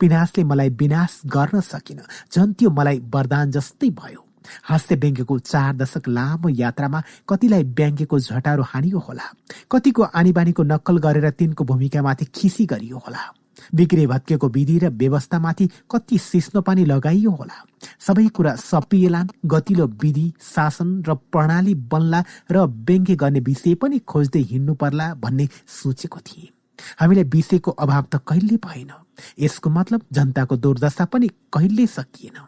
विनाशले 0.00 0.44
मलाई 0.44 0.68
विनाश 0.80 1.20
गर्न 1.26 1.60
सकिन 1.60 2.00
झन् 2.32 2.54
त्यो 2.58 2.70
मलाई 2.70 2.98
वरदान 3.14 3.50
जस्तै 3.50 3.90
भयो। 3.90 4.20
हास्य 4.62 4.94
व्यङ्ग्यको 4.96 5.38
चार 5.38 5.72
दशक 5.76 6.08
लामो 6.08 6.48
यात्रामा 6.48 7.00
कतिलाई 7.28 7.62
व्यङ्ग्यको 7.78 8.18
झटारो 8.18 8.62
हानियो 8.62 8.98
होला 8.98 9.26
कतिको 9.70 10.02
आनीबानीको 10.02 10.62
नक्कल 10.62 10.96
गरेर 10.98 11.30
तिनको 11.38 11.64
भूमिकामाथि 11.64 12.24
खिसी 12.34 12.66
गरियो 12.66 12.98
होला। 12.98 13.22
बिग्रे 13.74 14.06
भत्केको 14.06 14.48
विधि 14.48 14.78
र 14.78 14.88
व्यवस्थामाथि 14.92 15.68
कति 15.90 16.18
सिस्नो 16.18 16.60
पानी 16.60 16.84
लगाइयो 16.84 17.30
होला। 17.30 17.58
सबै 18.06 18.26
कुरा 18.28 18.54
सपिएलान् 18.56 19.28
गतिलो 19.46 19.86
विधि 20.02 20.32
शासन 20.54 21.02
र 21.08 21.14
प्रणाली 21.32 21.74
बन्ला 21.74 22.24
र 22.50 22.56
व्यङ्ग्य 22.88 23.14
गर्ने 23.16 23.40
विषय 23.40 23.74
पनि 23.74 23.98
खोज्दै 23.98 24.42
हिँड्नु 24.50 24.74
पर्ला 24.74 25.14
भन्ने 25.14 25.48
सोचेको 25.82 26.20
थिएँ। 26.20 26.48
हामीलाई 27.00 27.24
विषयको 27.24 27.70
अभाव 27.70 28.04
त 28.12 28.20
कहिले 28.28 28.56
भएन। 28.56 28.90
यसको 29.40 29.70
मतलब 29.70 30.00
जनताको 30.12 30.56
दुर्दशा 30.56 31.04
पनि 31.04 31.28
कहिले 31.52 31.86
सकिएन। 31.86 32.38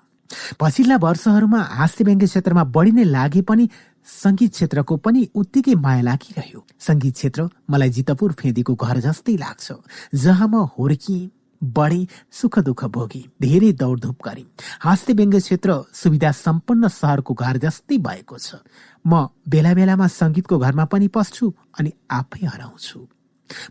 पछिल्ला 0.60 0.96
वर्षहरूमा 0.96 1.60
हास्य 1.78 2.04
व्यङ्ग्य 2.04 2.26
क्षेत्रमा 2.26 2.64
बढी 2.64 2.90
नै 2.90 3.04
लागे 3.04 3.42
पनि 3.42 3.68
सङ्गीत 4.06 4.50
क्षेत्रको 4.52 4.96
पनि 4.96 5.28
उत्तिकै 5.34 5.74
माया 5.74 6.02
लागिरह्यो। 6.02 6.60
सङ्गीत 6.80 7.14
क्षेत्र 7.14 7.48
मलाई 7.70 7.90
जितपुर 7.90 8.32
फेदीको 8.40 8.74
घर 8.74 8.98
जस्तै 9.00 9.36
लाग्छ 9.36 9.72
जहाँ 10.14 10.48
म 10.48 10.68
हुर्किएँ 10.76 11.30
बढे 11.62 12.06
सुख 12.30 12.58
दुःख 12.58 12.84
भोगे 12.92 13.22
धेरै 13.40 13.72
दौडधुप 13.72 14.18
गरे। 14.24 14.44
हास्य 14.84 15.12
व्यङ्ग्य 15.12 15.40
क्षेत्र 15.40 15.70
सुविधा 15.92 16.30
सम्पन्न 16.36 16.88
सहरको 16.88 17.34
घर 17.34 17.56
जस्तै 17.64 17.98
भएको 17.98 18.36
छ। 18.38 18.60
म 19.06 19.28
बेला 19.48 19.72
बेलामा 19.74 20.06
सङ्गीतको 20.20 20.58
घरमा 20.58 20.84
पनि 20.92 21.08
पस्छु 21.08 21.52
अनि 21.78 21.92
आफै 22.10 22.44
हराउँछु। 22.44 22.98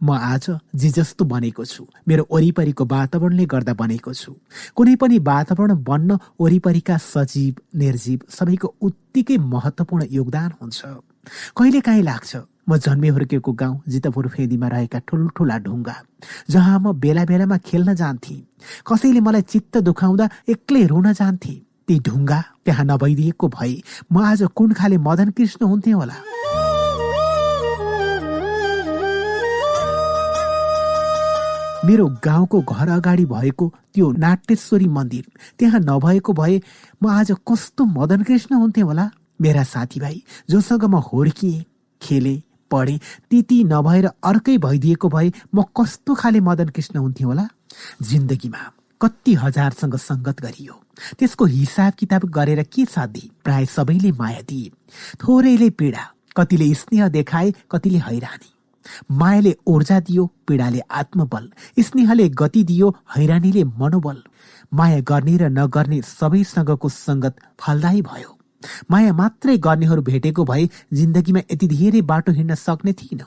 म 0.03 0.11
आज 0.11 0.45
जे 0.75 0.89
जस्तो 0.89 1.25
बनेको 1.25 1.65
छु। 1.65 1.85
मेरो 2.07 2.27
वरिपरिको 2.31 2.85
वातावरणले 2.85 3.45
गर्दा 3.45 3.73
बनेको 3.73 4.13
छु। 4.13 4.31
कुनै 4.75 4.95
पनि 4.95 5.17
वातावरण 5.19 5.83
बन्न 5.83 6.17
वरिपरिका 6.41 6.97
सजीव 6.97 7.53
निर्जीव 7.79 8.19
सबैको 8.29 8.67
उत्तिकै 8.81 9.37
महत्वपूर्ण 9.37 10.05
योगदान 10.11 10.49
हुन्छ। 10.61 10.81
कहिले 11.57 11.79
काहीँ 11.81 12.03
लाग्छ 12.03 12.31
म 12.69 12.77
जन्मे 12.77 13.09
हुर्केको 13.09 13.51
गाउँ 13.51 13.81
जितपुर 13.91 14.27
फेदीमा 14.27 14.67
रहेका 14.67 14.99
ठुल्ठुला 15.07 15.57
ढुङ्गा 15.67 15.95
जहाँ 16.49 16.79
म 16.79 16.93
बेला 16.95 17.23
बेलामा 17.25 17.57
खेल्न 17.67 17.93
जान्थे। 17.95 18.35
कसैले 18.87 19.19
मलाई 19.19 19.41
चित्त 19.51 19.77
दुखाउँदा 19.83 20.29
एक्लै 20.49 20.85
रुन 20.87 21.11
जान्थे। 21.11 21.55
ती 21.87 21.99
ढुङ्गा 21.99 22.39
त्यहाँ 22.63 22.85
नभइदिएको 22.85 23.47
भए 23.47 23.75
म 24.11 24.23
आज 24.23 24.47
कुन 24.55 24.71
खाले 24.79 24.97
मदन 24.97 25.29
कृष्ण 25.35 25.65
हुन्थे 25.67 25.91
होला? 25.91 26.15
मेरो 31.85 32.05
गाउँको 32.23 32.59
घर 32.61 32.89
अगाडि 32.89 33.25
भएको 33.25 33.67
त्यो 33.93 34.11
नाट्येश्वरी 34.11 34.87
मन्दिर। 34.87 35.25
त्यहाँ 35.59 35.79
नभएको 35.79 36.33
भए 36.33 36.59
म 37.03 37.07
आज 37.09 37.31
कस्तो 37.47 37.85
मदन 37.85 38.23
कृष्ण 38.23 38.55
हुन्थे 38.55 38.81
होला। 38.81 39.09
मेरा 39.41 39.63
साथीभाइ 39.63 40.21
जोसँग 40.49 40.83
म 40.85 40.95
हुर्किएँ 41.03 41.63
खेले 42.01 42.35
पढे 42.71 42.97
त्यति 43.29 43.63
नभएर 43.63 44.05
अर्कै 44.23 44.57
भइदिएको 44.57 45.09
भए 45.09 45.31
म 45.55 45.63
कस्तो 45.77 46.15
खाले 46.15 46.39
मदन 46.39 46.69
कृष्ण 46.71 46.99
हुन्थेँ 46.99 47.25
होला। 47.25 47.47
जिन्दगीमा 48.01 48.63
कति 49.01 49.33
हजारसँग 49.35 49.95
सङ्गत 49.97 50.41
गरियो। 50.41 50.79
त्यसको 51.19 51.45
हिसाब 51.45 51.93
किताब 51.99 52.25
गरेर 52.31 52.63
के 52.63 52.85
साधी 52.85 53.29
प्राय 53.43 53.65
सबैले 53.65 54.11
माया 54.15 54.41
दिए। 54.49 54.71
थोरैले 55.19 55.69
पीडा 55.69 56.07
कतिले 56.37 56.73
स्नेह 56.73 57.07
देखाए 57.09 57.53
कतिले 57.71 57.97
हैरानी। 58.07 58.52
मायाले 59.11 59.55
ऊर्जा 59.67 59.99
दियो 59.99 60.25
पीडाले 60.47 60.81
आत्मबल 60.91 61.49
स्नेहले 61.79 62.29
गति 62.29 62.63
दियो 62.63 62.89
हैरानीले 63.15 63.63
मनोबल। 63.63 64.17
माया 64.73 64.99
गर्ने 65.09 65.37
र 65.37 65.49
नगर्ने 65.49 66.01
सबैसँगको 66.01 66.89
सङ्गत 66.89 67.35
फलदायी 67.59 68.01
भयो। 68.01 68.31
माया 68.91 69.13
मात्रै 69.13 69.57
गर्नेहरू 69.57 70.01
भेटेको 70.01 70.43
भए 70.45 70.67
जिन्दगीमा 70.93 71.39
यति 71.51 71.67
धेरै 71.67 72.01
बाटो 72.01 72.31
हिँड्न 72.31 72.55
सक्ने 72.55 72.93
थिइन 72.93 73.21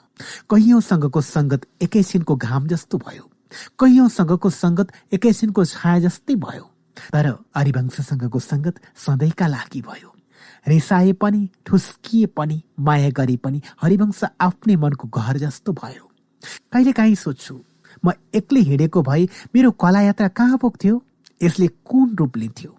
कैयौँसँगको 0.51 1.21
सङ्गत 1.21 1.67
एकैछिनको 1.83 2.37
घाम 2.37 2.67
जस्तो 2.67 2.99
भयो। 2.99 3.25
कैयौँसँगको 3.81 4.51
सङ्गत 4.51 4.93
एकैछिनको 5.13 5.65
छाया 5.65 5.99
जस्तै 6.09 6.35
भयो। 6.41 6.65
तर 7.13 7.27
हरिवंशसँगको 7.57 8.39
सङ्गत 8.41 8.81
सधैँका 8.97 9.47
लागि 9.47 9.81
भयो। 9.81 10.16
रिसाए 10.67 11.13
पनि 11.23 11.49
ठुस्किए 11.67 12.27
पनि 12.37 12.63
माया 12.81 13.11
गरे 13.17 13.37
पनि 13.45 13.61
हरिवंश 13.83 14.23
आफ्नै 14.41 14.77
मनको 14.77 15.09
घर 15.09 15.37
जस्तो 15.39 15.73
भयो। 15.73 16.05
कहिले 16.73 16.93
काहीँ 16.93 17.15
सोध्छु 17.15 17.55
म 18.05 18.13
एक्लै 18.35 18.61
हिँडेको 18.61 19.03
भए 19.03 19.25
मेरो 19.55 19.71
कला 19.81 20.01
यात्रा 20.03 20.29
कहाँ 20.29 20.59
पुग्थ्यो? 20.59 21.03
यसले 21.41 21.67
कुन 21.85 22.15
रूप 22.17 22.37
लिन्थ्यो? 22.37 22.71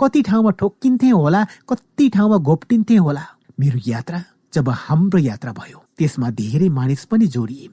कति 0.00 0.22
ठाउँमा 0.22 0.50
ठोक्किन्थे 0.60 1.08
होला 1.10 1.44
कति 1.68 2.08
ठाउँमा 2.14 2.36
घोप्टिन्थे 2.38 2.96
होला? 2.96 3.24
मेरो 3.60 3.78
यात्रा 3.86 4.22
जब 4.54 4.68
हाम्रो 4.68 5.18
यात्रा 5.18 5.52
भयो 5.52 5.78
त्यसमा 5.98 6.30
धेरै 6.30 6.68
मानिस 6.68 7.04
पनि 7.10 7.26
जोडिए। 7.26 7.68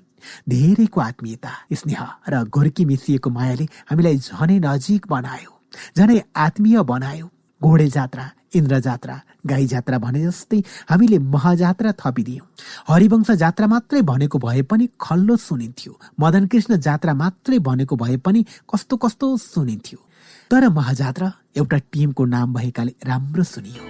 धेरैको 0.50 1.02
आत्मीयता 1.02 1.52
स्नेह 1.74 2.02
र 2.30 2.44
घोर्की 2.50 2.86
मिसिएको 2.86 3.30
मायाले 3.30 3.66
हामीलाई 3.90 4.18
झनै 4.18 4.58
नजिक 4.60 5.08
बनायो 5.08 5.52
झनै 5.98 6.22
आत्मीय 6.36 6.82
बनायो। 6.84 7.28
घोडे 7.66 7.88
जात्रा 7.90 8.24
इन्द्र 8.56 8.80
जात्रा 8.80 9.16
गाई 9.46 9.66
जात्रा 9.68 9.98
भने 10.00 10.22
जस्तै 10.24 10.60
हामीले 10.90 11.18
महाजात्रा 11.36 11.92
थपिदियौँ। 12.02 12.46
हरिवंश 12.90 13.32
जात्रा 13.42 13.68
मात्रै 13.68 14.02
भनेको 14.02 14.38
भए 14.40 14.62
पनि 14.70 14.86
खल्लो 15.02 15.36
सुनिन्थ्यो। 15.38 15.94
मदन 16.20 16.46
कृष्ण 16.48 16.78
जात्रा 16.78 17.14
मात्रै 17.14 17.60
भनेको 17.60 17.96
भए 17.96 18.18
पनि 18.18 18.46
कस्तो 18.70 18.98
कस्तो 18.98 19.38
सुनिन्थ्यो। 19.38 20.00
तर 20.52 20.70
महाजात्रा 20.70 21.32
एउटा 21.58 21.78
टिमको 21.92 22.26
नाम 22.26 22.54
भएकाले 22.54 22.94
राम्रो 23.04 23.44
सुनियो। 23.44 23.84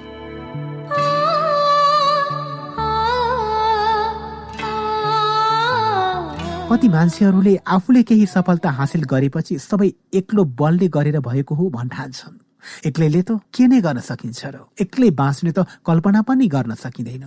कति 6.71 6.87
मान्छेहरूले 6.89 7.55
आफूले 7.67 8.01
केही 8.03 8.25
सफलता 8.25 8.69
हासिल 8.79 9.03
गरेपछि 9.11 9.59
सबै 9.59 9.89
एक्लो 10.13 10.43
बलले 10.59 10.87
गरेर 10.87 11.19
भएको 11.19 11.55
हो 11.55 11.69
भन्ठान्छन् 11.69 12.44
एक्लैले 12.85 13.21
त 13.21 13.39
के 13.53 13.67
नै 13.67 13.81
गर्न 13.81 13.99
सकिन्छ 14.01 14.45
र 14.45 14.65
एक्लै 14.81 15.09
बाँच्ने 15.11 15.51
त 15.51 15.65
कल्पना 15.85 16.21
पनि 16.21 16.47
गर्न 16.47 16.75
सकिँदैन। 16.75 17.25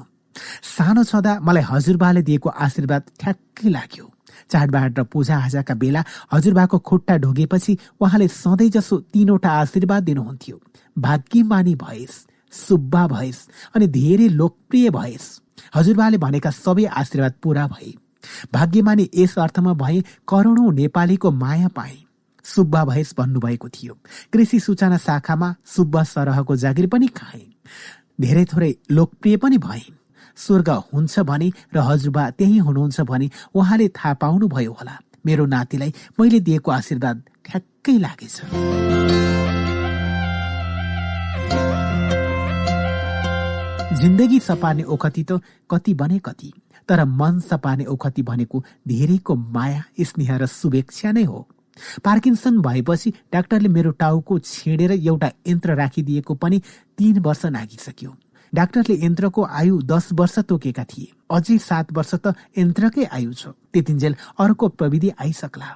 सानो 0.77 1.03
छँदा 1.05 1.33
मलाई 1.41 1.65
हजुरबाले 1.67 2.23
दिएको 2.23 2.49
आशीर्वाद 2.49 3.03
ठ्याक्कै 3.21 3.69
लाग्यो। 3.69 4.07
चाडबाड 4.51 4.99
र 4.99 5.03
पूजाआजाका 5.13 5.75
बेला 5.75 6.05
हजुरबाको 6.33 6.79
खुट्टा 6.79 7.17
ढोगेपछि 7.19 7.73
उहाँले 8.01 8.29
सधैँ 8.29 8.71
जसो 8.71 8.99
तीनवटा 9.13 9.51
आशीर्वाद 9.51 10.03
दिनुहुन्थ्यो। 10.05 10.57
भाग्यमानी 10.97 11.75
भएस 11.75 12.15
सुब्बा 12.53 13.07
भएस 13.07 13.39
अनि 13.75 13.87
धेरै 13.89 14.29
लोकप्रिय 14.31 14.91
भएस। 14.91 15.25
हजुरबाले 15.75 16.19
भनेका 16.19 16.51
सबै 16.51 16.85
आशीर्वाद 17.03 17.35
पूरा 17.43 17.67
भए। 17.67 17.93
भाग्यमानी 18.53 19.09
यस 19.15 19.39
अर्थमा 19.39 19.73
भए 19.75 20.01
करोडौँ 20.29 20.73
नेपालीको 20.75 21.31
माया 21.31 21.69
पाए। 21.69 21.97
सुब्बा 22.49 22.85
भएस 22.85 23.15
भन्नुभएको 23.19 23.69
थियो। 23.69 23.95
कृषि 24.33 24.61
सूचना 24.61 24.97
शाखामा 24.99 25.55
सुब्बा 25.67 26.03
सरहको 26.05 26.57
जागिर 26.57 26.87
पनि 26.89 27.07
खाए 27.17 27.45
धेरै 28.21 28.45
थोरै 28.45 28.73
लोकप्रिय 28.91 29.37
पनि 29.37 29.59
भए 29.59 29.83
स्वर्ग 30.39 30.69
हुन्छ 30.93 31.21
भने 31.29 31.51
र 31.75 31.79
हजुरबा 31.83 32.31
त्यही 32.31 32.59
हुनुहुन्छ 32.59 33.01
भने 33.11 33.31
उहाँले 33.55 33.89
थाहा 33.89 34.15
पाउनुभयो 34.23 34.73
होला। 34.73 34.99
मेरो 35.27 35.45
नातिलाई 35.47 35.93
मैले 36.21 36.41
दिएको 36.41 36.71
आशीर्वाद 36.71 37.23
ठ्याक्कै 37.45 37.97
लागेछ। 37.99 38.37
जिन्दगी 43.99 44.39
सपार्ने 44.41 44.83
ओखती 44.87 45.23
त 45.27 45.41
कति 45.71 45.95
बने 45.95 46.19
कति 46.25 46.53
तर 46.89 47.05
मन 47.05 47.41
सपार्ने 47.43 47.85
ओखती 47.85 48.23
भनेको 48.23 48.65
धेरैको 48.89 49.35
माया 49.35 49.83
स्नेह 50.01 50.37
र 50.37 50.47
शुभेच्छा 50.47 51.13
नै 51.13 51.25
हो। 51.25 51.41
पार्किन्सन 52.05 52.59
भएपछि 52.61 53.13
डाक्टरले 53.33 53.69
मेरो 53.69 53.91
टाउको 53.99 54.39
छेडेर 54.39 54.93
एउटा 54.93 55.31
यन्त्र 55.49 55.75
राखिदिएको 55.75 56.35
पनि 56.35 56.63
तीन 56.99 57.19
वर्ष 57.19 57.45
नागिसक्यो 57.47 58.17
डाक्टरले 58.53 58.95
यन्त्रको 59.05 59.43
आयु 59.45 59.81
दस 59.85 60.09
वर्ष 60.13 60.39
तोकेका 60.49 60.85
थिए। 60.85 61.13
अझै 61.31 61.59
सात 61.59 61.93
वर्ष 61.93 62.15
त 62.15 62.33
यन्त्रकै 62.57 63.05
आयु 63.05 63.33
छ। 63.33 63.53
त्यतिन्जेल 63.73 64.15
अर्को 64.41 64.69
प्रविधि 64.69 65.11
आइसक्ला। 65.21 65.69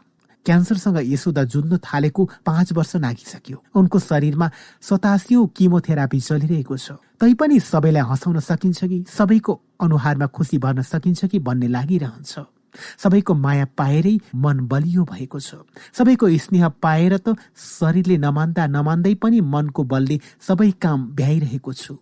क्यान्सरसँग 0.46 0.98
यसोदा 1.04 1.44
जुझ्न 1.44 1.76
थालेको 1.78 2.22
पाँच 2.46 2.72
वर्ष 2.72 2.96
नागिसक्यो 2.96 3.56
उनको 3.76 3.98
शरीरमा 3.98 4.50
सतासियौं 4.80 5.46
किमोथेरापी 5.56 6.20
चलिरहेको 6.20 6.76
छ। 6.76 6.96
तैपनि 7.20 7.60
सबैलाई 7.60 8.02
हँसाउन 8.08 8.40
सकिन्छ 8.40 8.84
कि? 8.84 9.04
सबैको 9.06 9.52
अनुहारमा 9.80 10.26
खुसी 10.26 10.58
भर्न 10.58 10.82
सकिन्छ 10.82 11.24
कि 11.28 11.38
भन्ने 11.38 11.68
लागिरहन्छ। 11.68 12.32
सबैको 12.74 13.34
माया 13.34 13.66
पाएरै 13.78 14.16
मन 14.34 14.66
बलियो 14.66 15.04
भएको 15.04 15.40
छ। 15.40 15.54
सबैको 15.92 16.28
स्नेह 16.38 16.68
पाएर 16.82 17.18
त 17.18 17.36
शरीरले 17.56 18.16
नमान्दा 18.18 18.66
नमान्दै 18.66 19.14
पनि 19.14 19.40
मनको 19.40 19.84
बलले 19.84 20.20
सबै 20.40 20.70
काम 20.82 21.06
भ्याइरहेको 21.14 21.72
छु। 21.72 21.96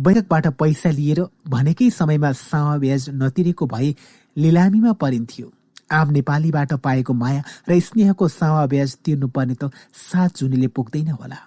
बैठकबाट 0.00 0.46
पैसा 0.60 0.90
लिएर 0.90 1.20
भनेकै 1.48 1.90
समयमा 1.90 2.32
सावा 2.32 2.76
ब्याज 2.78 3.08
नतिरेको 3.10 3.66
भए 3.66 3.94
लिलामीमा 4.36 4.92
परिन्थ्यो। 4.92 5.46
आम 5.92 6.10
नेपालीबाट 6.10 6.72
पाएको 6.84 7.12
माया 7.14 7.42
र 7.68 7.80
स्नेहको 7.80 8.28
सावा 8.28 8.66
ब्याज 8.66 8.90
तिर्नुपर्ने 9.04 9.54
त 9.54 9.70
सात 9.90 10.38
जुनीले 10.38 10.68
पुग्दैन 10.68 11.08
होला। 11.18 11.40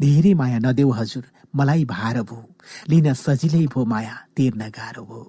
धेरै 0.00 0.34
माया 0.34 0.58
नदेऊ 0.58 0.90
हजुर 0.90 1.24
मलाई 1.54 1.84
भार 1.84 2.22
भो। 2.22 2.38
लिन 2.90 3.12
सजिलै 3.14 3.66
भो 3.66 3.84
माया 3.84 4.14
तिर्न 4.36 4.70
गाह्रो 4.70 5.04
भो। 5.04 5.22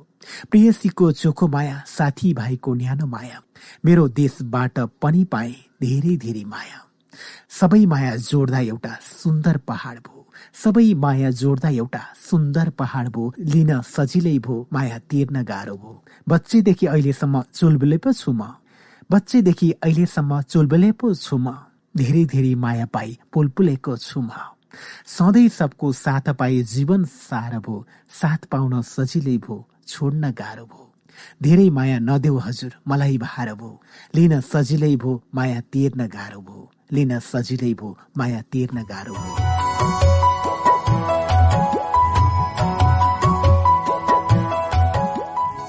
प्रेयसीको 0.51 1.11
चोखो 1.11 1.47
माया 1.47 1.83
साथी 1.87 2.33
भाइको 2.33 2.73
न्यानो 2.73 3.05
माया 3.07 3.41
मेरो 3.85 4.07
देशबाट 4.07 4.79
पनि 5.01 5.23
पाए 5.23 5.51
धेरै 5.81 6.15
धेरै 6.17 6.43
माया। 6.43 6.79
सबै 7.49 7.85
माया 7.85 8.15
जोड्दा 8.15 8.59
एउटा 8.59 8.93
सुन्दर 9.01 9.57
पहाड 9.57 9.97
भो। 9.99 10.27
सबै 10.63 10.93
माया 10.93 11.29
जोड्दा 11.31 11.69
एउटा 11.69 12.03
सुन्दर 12.29 12.69
पहाड 12.69 13.09
भो। 13.09 13.33
लिन 13.39 13.81
सजिलै 13.81 14.37
भो 14.39 14.67
माया 14.73 14.97
तिर्न 15.09 15.43
गाह्रो 15.43 15.75
भो। 15.75 16.03
बच्चैदेखि 16.29 16.85
अहिलेसम्म 16.85 17.41
चुलबुले 17.53 17.97
पो 17.97 18.13
छु 18.13 18.31
म। 18.31 18.41
बच्चैदेखि 19.11 19.71
अहिलेसम्म 19.71 20.41
चुलबुले 20.41 20.91
पो 20.91 21.13
छु 21.13 21.37
म। 21.37 21.57
धेरै 21.97 22.25
धेरै 22.25 22.55
माया 22.55 22.85
पाई 22.85 23.17
पुलपुलेको 23.33 23.97
छु 23.97 24.21
म। 24.21 24.31
सधैँ 25.05 25.49
सबको 25.49 25.91
साथ 25.93 26.25
पाए 26.39 26.61
जीवन 26.63 27.03
सार 27.05 27.59
भो। 27.59 27.85
साथ 28.21 28.47
पाउन 28.51 28.81
सजिलै 28.81 29.37
भो। 29.37 29.67
छोड्न 29.91 30.31
गाह्रो 30.40 30.65
भो। 30.72 30.83
धेरै 31.43 31.69
माया 31.77 31.97
नदेऊ 31.99 32.38
हजुर 32.45 32.72
मलाई 32.88 33.17
भार 33.17 33.53
भो। 33.61 33.69
लिन 34.15 34.40
सजिलै 34.41 34.95
भो 35.03 35.11
माया 35.35 35.59
तिर्न 35.72 36.07
गाह्रो 36.15 36.41
भो। 36.47 36.59
लिन 36.93 37.11
सजिलै 37.19 37.74
भो 37.79 37.90
माया 38.17 38.41
तिर्न 38.51 38.83
गाह्रो 38.91 39.13
भो। 39.13 39.31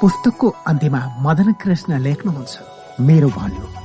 पुस्तकको 0.01 0.49
अन्त्यमा 0.71 1.01
मदन 1.22 1.53
कृष्ण 1.62 1.99
लेख्नुहुन्छ 2.06 3.01
मेरो 3.08 3.28
भन्नु 3.37 3.82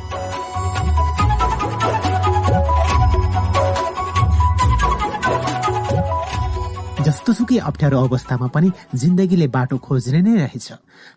जस्तोसुकै 7.07 7.57
अप्ठ्यारो 7.63 7.97
अवस्थामा 8.03 8.47
पनि 8.51 8.69
जिन्दगीले 8.95 9.47
बाटो 9.47 9.77
खोज्ने 9.79 10.19
नै 10.22 10.33
रहेछ। 10.43 10.67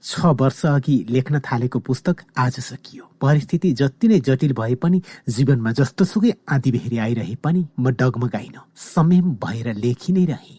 छ 0.03 0.27
वर्ष 0.39 0.61
अघि 0.67 0.95
लेख्न 1.11 1.41
थालेको 1.41 1.79
पुस्तक 1.79 2.17
आज 2.39 2.55
सकियो। 2.61 3.05
परिस्थिति 3.21 3.73
जति 3.73 4.09
नै 4.09 4.21
जटिल 4.21 4.53
भए 4.53 4.75
पनि 4.75 5.03
जीवनमा 5.29 5.73
जस्तोसुकै 5.73 6.33
आँधी 6.49 6.71
बेहेरी 6.71 6.99
आइरहे 6.99 7.35
पनि 7.35 7.67
म 7.81 7.91
डगमगाइन। 7.91 8.57
संयम 8.77 9.35
भएर 9.43 9.75
लेखि 9.75 10.13
नै 10.13 10.25
रहे। 10.25 10.57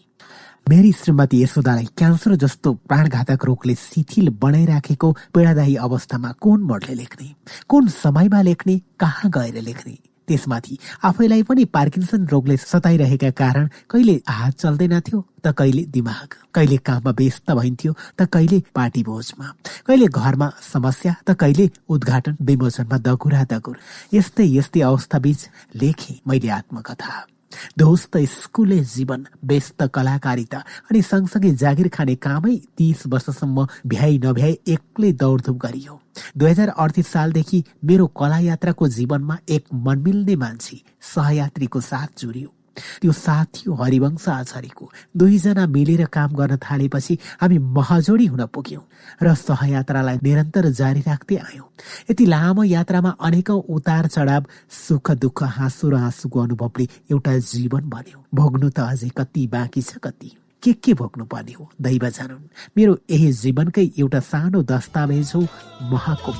मेरी 0.68 0.92
श्रीमती 0.92 1.42
यशोदालाई 1.42 1.88
क्यान्सर 1.96 2.36
जस्तो 2.36 2.74
प्राणघातक 2.74 3.44
रोगले 3.44 3.74
शिथिल 3.74 4.28
बनाइराखेको 4.28 5.12
पीडादायी 5.34 5.76
अवस्थामा 5.76 6.32
कुन 6.32 6.60
मोडले 6.62 6.94
लेख्ने? 6.94 7.34
कुन 7.68 7.88
समयमा 7.88 8.42
लेख्ने? 8.42 8.80
कहाँ 9.00 9.30
गएर 9.30 9.62
लेख्ने? 9.62 9.98
त्यसमाथि 10.28 10.78
आफैलाई 11.04 11.42
पनि 11.48 11.64
पार्किन्सन 11.76 12.26
रोगले 12.32 12.56
सताइरहेका 12.56 13.30
कारण 13.40 13.68
कहिले 13.90 14.14
हात 14.28 14.52
चल्दैनथ्यो 14.60 15.18
त 15.44 15.54
कहिले 15.58 15.82
दिमाग। 15.94 16.28
कहिले 16.54 16.76
काममा 16.86 17.10
व्यस्त 17.18 17.50
भइन्थ्यो 17.50 17.92
त 18.18 18.28
कहिले 18.32 18.58
पार्टी 18.74 19.02
भोजमा 19.02 19.46
कहिले 19.86 20.06
घरमा 20.06 20.48
समस्या 20.72 21.12
त 21.26 21.36
कहिले 21.40 21.66
उद्घाटन 21.88 22.36
विमोचनमा 22.46 22.98
दगुरा 23.08 23.42
दगुर 23.50 23.76
यस्तै 24.14 24.46
यस्तै 24.58 24.80
अवस्था 24.90 25.18
बीच 25.18 25.40
लेखे 25.82 26.20
मैले 26.26 26.48
आत्मकथा। 26.60 27.31
ध्वस्त 27.78 28.16
स्कुले 28.34 28.78
जीवन 28.86 29.26
व्यस्त 29.44 29.82
कलाकारिता 29.94 30.58
अनि 30.90 31.02
सँगसँगै 31.02 31.50
जागिर 31.54 31.88
खाने 31.88 32.14
कामै 32.14 32.56
तीस 32.78 33.02
वर्षसम्म 33.06 33.66
भ्याइ 33.86 34.18
नभ्याइ 34.24 34.56
एक्लै 34.68 35.12
दौडधुप 35.12 35.56
गरियो। 35.56 36.00
दुई 36.38 36.50
हजार 36.50 36.68
अडतिस 36.68 37.12
सालदेखि 37.12 37.62
मेरो 37.84 38.06
कला 38.18 38.38
यात्राको 38.38 38.88
जीवनमा 38.88 39.38
एक 39.48 39.64
मनमिल्ने 39.74 40.36
मान्छे 40.36 40.80
सहयात्रीको 41.14 41.80
साथ 41.82 42.20
जोडियो। 42.20 42.48
त्यो 43.00 43.12
साथ 43.12 43.52
हरिवंश 43.80 44.28
आचार्यको 44.28 44.90
दुईजना 45.16 45.66
मिलेर 45.66 46.04
काम 46.12 46.30
गर्न 46.36 46.56
थालेपछि 46.56 47.18
हामी 47.40 47.58
महजोडी 47.78 48.26
हुन 48.26 48.44
पुग्यौं 48.54 48.82
र 49.22 49.34
सहयात्रालाई 49.34 50.18
निरन्तर 50.22 50.68
जारी 50.80 51.00
राख्दै 51.06 51.36
आयौं। 51.36 51.68
यति 52.10 52.24
लामो 52.26 52.62
यात्रामा 52.64 53.10
अनेकौं 53.20 53.60
उतार 53.68 54.06
चढाव 54.06 54.44
सुख 54.70 55.10
दुःख 55.22 55.42
हाँसो 55.56 55.88
र 55.90 55.94
आँसुको 56.08 56.40
अनुभवले 56.40 56.88
एउटा 57.10 57.38
जीवन 57.38 57.88
बन्यो। 57.88 58.18
भोग्नु 58.34 58.68
त 58.70 58.78
अझै 58.80 59.10
कति 59.16 59.46
बाँकी 59.52 59.82
छ 59.82 59.98
कति? 60.04 60.30
के 60.62 60.72
के 60.72 60.94
भोग्नु 60.94 61.24
पर्ने 61.24 61.52
हो 61.52 61.68
दैव 61.82 62.08
जानुन्। 62.08 62.48
मेरो 62.76 62.98
यही 63.10 63.32
जीवनकै 63.32 63.86
एउटा 63.98 64.20
सानो 64.20 64.62
दस्तावेज 64.62 65.32
हो 65.34 65.40
महको 65.92 66.32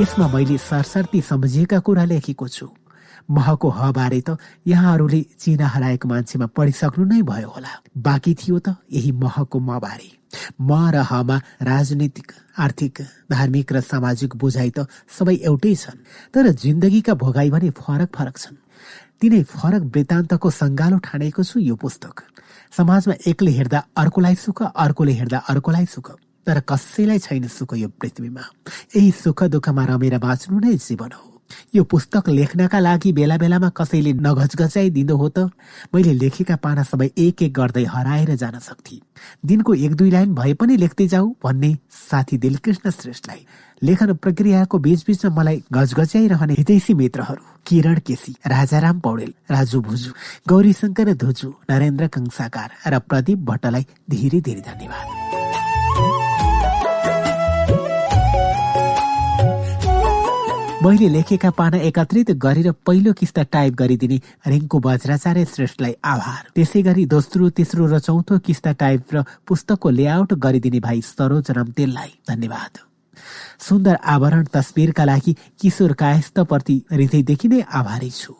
यसमा 0.00 0.26
मैले 0.32 0.56
सरसर्ती 0.56 1.20
सम्झिएका 1.20 1.78
कुरा 1.84 2.04
लेखेको 2.08 2.46
छु। 2.48 2.66
महको 3.30 3.68
हबारे 3.68 4.20
त 4.24 4.36
यहाँहरूले 4.66 5.20
चिना 5.36 5.66
हराएको 5.68 6.08
मान्छेमा 6.08 6.46
पढिसक्नु 6.56 7.04
नै 7.04 7.20
भयो 7.20 7.48
होला। 7.52 7.72
बाँकी 8.00 8.32
थियो 8.40 8.58
त 8.64 8.80
यही 8.88 9.12
महको 9.12 9.58
मबारे। 9.60 10.08
म 10.56 10.70
र 10.88 11.04
हमा 11.04 11.36
राजनीतिक 11.60 12.32
आर्थिक 12.56 12.94
धार्मिक 13.28 13.72
र 13.72 13.80
सामाजिक 13.84 14.36
बुझाइ 14.40 14.70
त 14.72 14.88
सबै 14.88 15.36
एउटै 15.44 15.74
छन्। 15.76 16.00
तर 16.32 16.48
जिन्दगीका 16.48 17.14
भोगाई 17.20 17.50
भने 17.52 17.70
फरक 17.76 18.08
फरक 18.16 18.36
छन्। 18.40 18.56
तिनै 19.20 19.42
फरक 19.52 19.82
वृत्तान्तको 19.92 20.48
सङ्गालो 20.50 20.96
ठानेको 21.04 21.44
छु 21.44 21.60
यो 21.60 21.76
पुस्तक। 21.76 22.24
समाजमा 22.72 23.14
एकले 23.28 23.52
हेर्दा 23.52 23.78
अर्कोलाई 24.00 24.34
सुख 24.34 24.58
अर्कोले 24.64 25.12
हेर्दा 25.12 25.38
अर्कोलाई 25.52 25.86
सुख। 25.86 26.08
तर 26.50 26.60
कसैलाई 26.66 27.18
छैन 27.22 27.46
सुख 27.46 27.78
यो 27.78 27.88
पृथ्वीमा। 27.94 28.42
यही 28.98 29.10
सुख 29.14 29.42
दुःखमा 29.54 29.84
रमेर 29.86 30.18
बाँच्नु 30.18 30.58
नै 30.58 30.74
जीवन 30.74 31.12
हो। 31.14 31.26
यो 31.74 31.82
पुस्तक 31.84 32.28
लेख्नका 32.28 32.78
लागि 32.78 33.12
बेला 33.12 33.36
बेलामा 33.38 33.68
कसैले 33.70 34.12
नघचघचाइदिँदो 34.18 35.14
हो 35.16 35.28
त? 35.28 35.50
मैले 35.94 36.12
लेखेका 36.14 36.56
पाना 36.62 36.82
सबै 36.82 37.10
एक 37.18 37.42
एक 37.42 37.52
गर्दै 37.54 37.84
हराएर 37.86 38.34
जान 38.34 38.58
सक्थे। 38.58 38.98
दिनको 39.46 39.74
एक 39.74 39.94
दुई 39.94 40.10
लाइन 40.10 40.34
भए 40.34 40.54
पनि 40.54 40.76
लेख्दै 40.76 41.06
जाऊ 41.06 41.26
भन्ने 41.42 41.70
साथी 41.90 42.38
दिलकृष्ण 42.38 42.90
श्रेष्ठलाई। 42.90 43.46
लेखन 43.82 44.12
प्रक्रियाको 44.22 44.78
बीचबीचमा 44.78 45.34
मलाई 45.34 45.62
घचघच्याइरहने 45.72 46.54
हितैसी 46.58 46.94
मित्रहरू 46.94 47.42
किरण 47.66 47.98
केसी 48.06 48.32
राजाराम 48.46 48.98
पौडेल 49.00 49.32
राजु 49.50 49.80
भुजु 49.80 50.10
गौरी 50.48 50.72
शङ्कर 50.72 51.12
धुजु 51.14 51.48
नरेन्द्र 51.70 52.06
कंसाकार 52.14 52.70
र 52.86 52.98
प्रदीप 52.98 53.38
भट्टलाई 53.50 53.86
धेरै 54.10 54.40
धेरै 54.40 54.62
धन्यवाद। 54.70 55.29
मैले 60.82 61.08
लेखेका 61.08 61.50
पाना 61.50 61.76
एकत्रित 61.76 62.30
गरेर 62.40 62.70
पहिलो 62.86 63.12
किस्ता 63.12 63.42
टाइप 63.52 63.74
गरिदिने 63.76 64.16
रिङ्कु 64.48 64.78
बज्राचार्य 64.80 65.44
श्रेष्ठलाई 65.44 65.94
आभार। 66.04 66.56
त्यसै 66.56 66.82
गरी 66.82 67.04
दोस्रो 67.06 67.48
तेस्रो 67.52 67.86
र 67.86 67.98
चौथो 68.00 68.38
किस्ता 68.40 68.72
टाइप 68.80 69.14
र 69.14 69.24
पुस्तकको 69.44 69.90
लेआउट 69.90 70.32
गरिदिने 70.40 70.80
भाइ 70.80 71.00
सरोज 71.04 71.50
रम्तेललाई 71.52 72.12
धन्यवाद। 72.28 72.72
सुन्दर 73.60 73.96
आवरण 74.04 74.44
तस्बिरका 74.52 75.04
लागि 75.04 75.36
किशोर 75.60 75.92
कायस्थप्रति 75.92 76.82
हृदयदेखि 76.92 77.48
नै 77.48 77.60
आभारी 77.72 78.10
छु। 78.10 78.34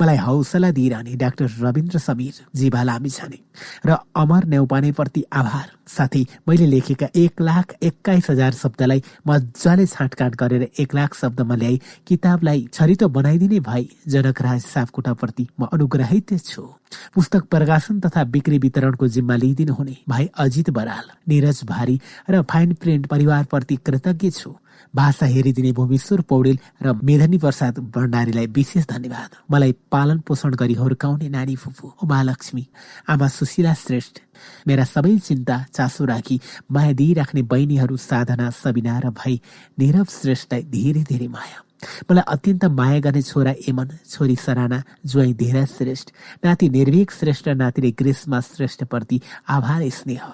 मलाई 0.00 0.16
हौसला 0.16 0.70
दिइरहने 0.70 1.14
डाक्टर 1.16 1.48
रविन्द्र 1.60 1.98
समीर 1.98 2.40
जीवा 2.54 2.82
लामी 2.82 3.10
छाने 3.10 3.38
र 3.86 3.96
अमर 4.16 4.44
नेउपानेप्रति 4.44 5.22
आभार। 5.32 5.70
साथै 5.88 6.24
मैले 6.48 6.66
लेखेका 6.66 7.06
एक 7.16 7.40
लाख 7.40 7.72
एक्काइस 7.82 8.30
हजार 8.30 8.52
शब्दलाई 8.52 9.02
मजाले 9.26 9.86
छाँटकाट 9.86 10.34
गरेर 10.36 10.62
एक 10.80 10.94
लाख 10.94 11.14
शब्दमा 11.14 11.56
ल्याई 11.56 11.80
किताबलाई 12.06 12.66
छरितो 12.72 13.08
बनाइदिने 13.08 13.60
भाइ 13.60 13.88
जनकराज 14.08 14.60
सापकोटाप्रति 14.62 15.46
म 15.60 15.68
अनुग्रहित 15.72 16.36
छु। 16.38 16.62
पुस्तक 17.14 17.44
प्रकाशन 17.50 18.00
तथा 18.00 18.24
बिक्री 18.24 18.58
वितरणको 18.58 19.08
जिम्मा 19.08 19.36
लिइदिनु 19.36 19.74
हुने 19.74 19.96
भाइ 20.08 20.28
अजित 20.36 20.70
बराल। 20.70 21.10
निरज 21.28 21.62
भारी 21.64 22.00
र 22.30 22.42
फाइन 22.42 22.74
प्रिन्ट 22.74 23.06
परिवारप्रति 23.06 23.76
कृतज्ञ 23.76 24.30
छु। 24.30 24.54
भाषा 24.94 25.26
हेरिदिने 25.26 25.72
भूमेश्वर 25.72 26.20
पौडेल 26.28 26.58
र 26.82 26.92
मेधनी 27.02 27.38
प्रसाद 27.38 27.78
भण्डारीलाई 27.94 28.46
विशेष 28.46 28.86
धन्यवाद। 28.86 29.30
मलाई 29.50 29.72
पालन 29.90 30.18
पोषण 30.26 30.54
गरी 30.54 30.74
हुर्काउने 30.74 31.28
नानी 31.28 31.56
फुपू 31.56 31.92
उमालक्ष्मी 32.02 32.66
आमा 33.08 33.28
सुशीला 33.28 33.74
श्रेष्ठ 33.74 34.20
मेरा 34.66 34.84
सबै 34.84 35.16
चिन्ता 35.18 35.56
चासो 35.72 36.04
राखी 36.04 36.40
माया 36.70 36.92
दिइराख्ने 36.92 37.42
बहिनीहरू 37.42 37.96
साधना 37.96 38.50
सबिना 38.52 38.98
र 38.98 39.10
भाइ 39.10 39.40
निरव 39.78 40.06
श्रेष्ठलाई 40.10 40.62
धेरै 40.68 41.02
धेरै 41.08 41.28
माया। 41.28 41.58
मलाई 42.10 42.24
अत्यन्त 42.28 42.64
माया 42.70 42.98
गर्ने 43.00 43.22
छोरा 43.22 43.52
एमन 43.68 43.88
छोरी 44.06 44.36
सराना 44.36 44.82
ज्वाई 45.06 45.32
धेरा 45.34 45.64
श्रेष्ठ 45.66 46.10
नाति 46.44 46.68
निर्भीक 46.68 47.10
श्रेष्ठ 47.10 47.48
नातिले 47.58 47.90
ग्रीष्मा 47.98 48.40
श्रेष्ठप्रति 48.40 49.20
आभार 49.48 49.88
स्नेह। 49.90 50.24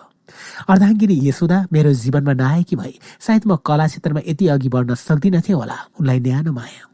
अर्धाङ्गिनी 0.69 1.17
यशोदा 1.29 1.59
मेरो 1.73 1.93
जीवनमा 2.03 2.33
नआएकी 2.33 2.77
भए 2.77 2.95
सायद 3.21 3.43
म 3.47 3.57
कला 3.67 3.87
क्षेत्रमा 3.87 4.21
यति 4.29 4.47
अघि 4.55 4.69
बढ्न 4.69 4.95
सक्दिनथे 4.95 5.53
होला 5.53 5.79
उनलाई 6.01 6.21
न्यानो 6.21 6.53
माया। 6.53 6.85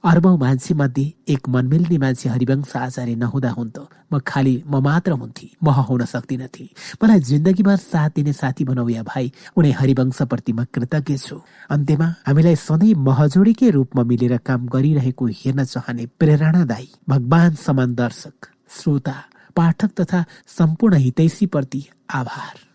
अर्बौं 0.00 0.36
मान्छे 0.40 0.74
मध्ये 0.74 1.12
एक 1.28 1.48
मनमिल्ने 1.52 1.96
मान्छे 2.00 2.28
हरिवंश 2.32 2.72
आचार्य 2.76 3.14
नहुँदा 3.20 3.50
हुन्थ्यो। 3.52 3.84
म 4.12 4.18
खालि 4.24 4.54
म 4.64 4.80
मात्र 4.80 5.12
हुन्थे 5.12 5.48
म 5.60 5.68
हुन 5.68 6.04
सक्दिनथे। 6.08 6.64
मलाई 7.02 7.20
जिन्दगीभर 7.20 7.76
साथ 7.76 8.10
दिने 8.16 8.32
साथी 8.32 8.64
बनाऊ 8.64 8.88
या 8.88 9.02
भाइ 9.04 9.30
उनी 9.56 9.70
हरिवंशप्रति 9.76 10.52
म 10.52 10.64
कृतज्ञ 10.72 11.16
छु। 11.20 11.36
अन्त्यमा 11.68 12.08
हामीलाई 12.26 12.56
सधैँ 12.56 12.94
महजोडीकै 12.96 13.70
रूपमा 13.76 14.02
मिलेर 14.08 14.36
काम 14.40 14.66
गरिरहेको 14.72 15.26
हेर्न 15.44 15.64
चाहने 15.64 16.06
प्रेरणादायी 16.16 16.88
भगवान 17.08 17.54
समान 17.60 17.94
दर्शक 17.94 18.48
श्रोता 18.80 19.16
पाठक 19.56 19.90
तथा 20.00 20.24
सम्पूर्ण 20.48 20.96
हितैषीप्रति 20.96 21.84
आभार। 22.08 22.69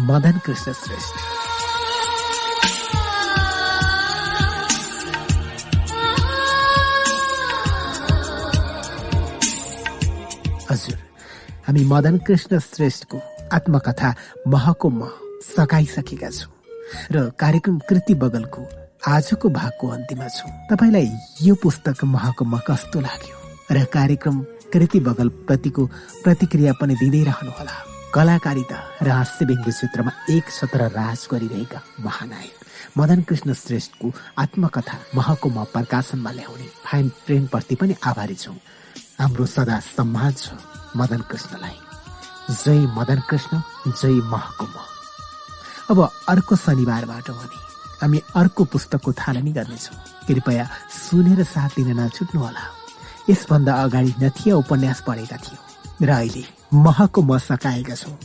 मदन 0.00 0.38
कृष्ण 0.46 0.72
श्रेष्ठ। 0.72 1.14
हजुर 10.70 10.98
हामी 11.66 11.84
मदन 11.84 12.18
कृष्ण 12.26 12.58
श्रेष्ठको 12.58 13.20
आत्मकथा 13.52 14.14
महको 14.48 14.90
मह 14.90 15.10
सकाइसकेका 15.46 16.30
छौँ 16.30 16.52
र 17.12 17.28
कार्यक्रम 17.38 17.78
कृति 17.88 18.14
बगलको 18.14 18.66
आजको 19.08 19.48
भागको 19.48 19.88
अन्त्यमा 19.88 20.28
छौँ। 20.28 20.50
तपाईँलाई 20.70 21.10
यो 21.42 21.54
पुस्तक 21.62 22.04
महको 22.04 22.44
मह 22.44 22.60
कस्तो 22.68 23.00
लाग्यो? 23.00 23.36
र 23.72 23.84
कार्यक्रम 23.92 24.40
कृति 24.72 25.00
बगल 25.00 25.28
प्रतिको 25.46 25.86
प्रतिक्रिया 26.24 26.72
पनि 26.80 26.94
दिँदै 26.94 27.22
रहनुहोला। 27.24 27.89
कलाकारिता 28.14 28.78
र 29.02 29.08
हास्य 29.08 29.44
व्यङ्ग्य 29.46 29.70
क्षेत्रमा 29.70 30.12
एक 30.34 30.50
छत्र 30.50 30.80
राज 30.90 31.20
गरिरहेका 31.32 31.80
महानायक 32.02 32.98
मदन 32.98 33.20
कृष्ण 33.22 33.54
श्रेष्ठको 33.54 34.08
आत्मकथा 34.42 34.96
महको 35.14 35.48
म 35.48 35.64
प्रकाशनमा 35.70 36.30
ल्याउने 36.30 36.66
फाइन 36.86 37.08
प्रेमप्रति 37.26 37.74
पनि 37.78 37.94
आभारी 38.02 38.34
छौँ। 38.34 38.56
हाम्रो 39.20 39.46
सदा 39.46 39.78
सम्मान 39.94 40.32
छ 40.32 40.58
मदन 40.98 41.20
कृष्णलाई। 41.30 41.78
जय 42.50 42.80
मदन 42.98 43.20
कृष्ण 43.30 43.62
जय 43.86 44.18
महकुम। 44.26 44.74
अब 45.90 45.98
अर्को 46.28 46.56
शनिबारबाट 46.66 47.30
भने 47.30 47.58
हामी 48.02 48.18
अर्को 48.34 48.64
पुस्तकको 48.74 49.12
थालनी 49.22 49.52
गर्नेछौँ। 49.54 49.98
कृपया 50.26 50.68
सुनेर 50.98 51.42
साथ 51.46 51.70
दिन 51.78 51.98
नछुट्नुहोला 52.00 52.64
यसभन्दा 53.30 53.82
अगाडि 53.82 54.14
नथिया 54.18 54.56
उपन्यास 54.56 55.04
पढेका 55.06 55.36
थियौँ। 55.46 55.62
र 56.02 56.10
अहिले 56.10 56.44
महको 56.74 57.22
म 57.22 57.38
सकाएका 57.38 57.94
छौँ। 57.94 58.18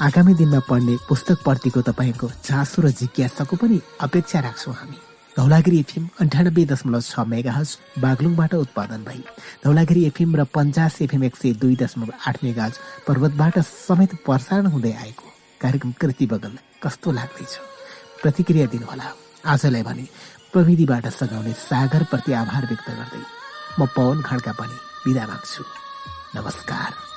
आगामी 0.00 0.34
दिनमा 0.34 0.60
पढ्ने 0.70 0.94
पुस्तकप्रतिको 1.08 1.80
तपाईँको 1.82 2.26
चासो 2.46 2.82
र 2.82 2.90
जिज्ञासाको 2.94 3.56
पनि 3.56 3.80
अपेक्षा 4.00 4.40
राख्छौँ 4.40 4.74
हामी। 4.74 4.98
धौलागिरी 5.36 5.78
एफएम 5.78 6.08
अन्ठानब्बे 6.20 6.64
दशमलव 6.64 7.00
छ 7.00 7.18
मेगा 7.26 7.52
हज 7.52 7.68
बागलुङबाट 7.98 8.54
उत्पादन 8.54 9.02
भई। 9.02 9.22
धौलागिरी 9.64 10.04
एफएम 10.06 10.36
र 10.36 10.44
पञ्चास 10.54 11.02
एफएम 11.02 11.24
एक 11.24 11.36
सय 11.36 11.52
दुई 11.58 11.74
दशमलव 11.74 12.14
आठ 12.26 12.44
मेगा 12.44 12.64
हज 12.64 12.74
पर्वतबाट 13.06 13.58
समेत 13.58 14.14
प्रसारण 14.22 14.66
हुँदै 14.66 14.92
आएको 14.94 15.26
कार्यक्रम 15.60 15.92
कृति 15.98 16.26
बगल 16.26 16.58
कस्तो 16.82 17.10
लाग्दैछ? 17.12 17.52
प्रतिक्रिया 18.22 18.66
दिनुहोला। 18.66 19.08
आजलाई 19.46 19.82
भने 19.82 20.06
प्रविधिबाट 20.52 21.06
सघाउने 21.10 21.52
सागरप्रति 21.66 22.32
आभार 22.32 22.66
व्यक्त 22.66 22.88
गर्दै 22.90 23.24
म 23.78 23.86
पवन 23.90 24.22
खड्का 24.22 24.52
पनि 24.54 24.78
विदा 25.06 25.26
माग्छु। 25.26 25.62
नमस्कार। 26.36 27.07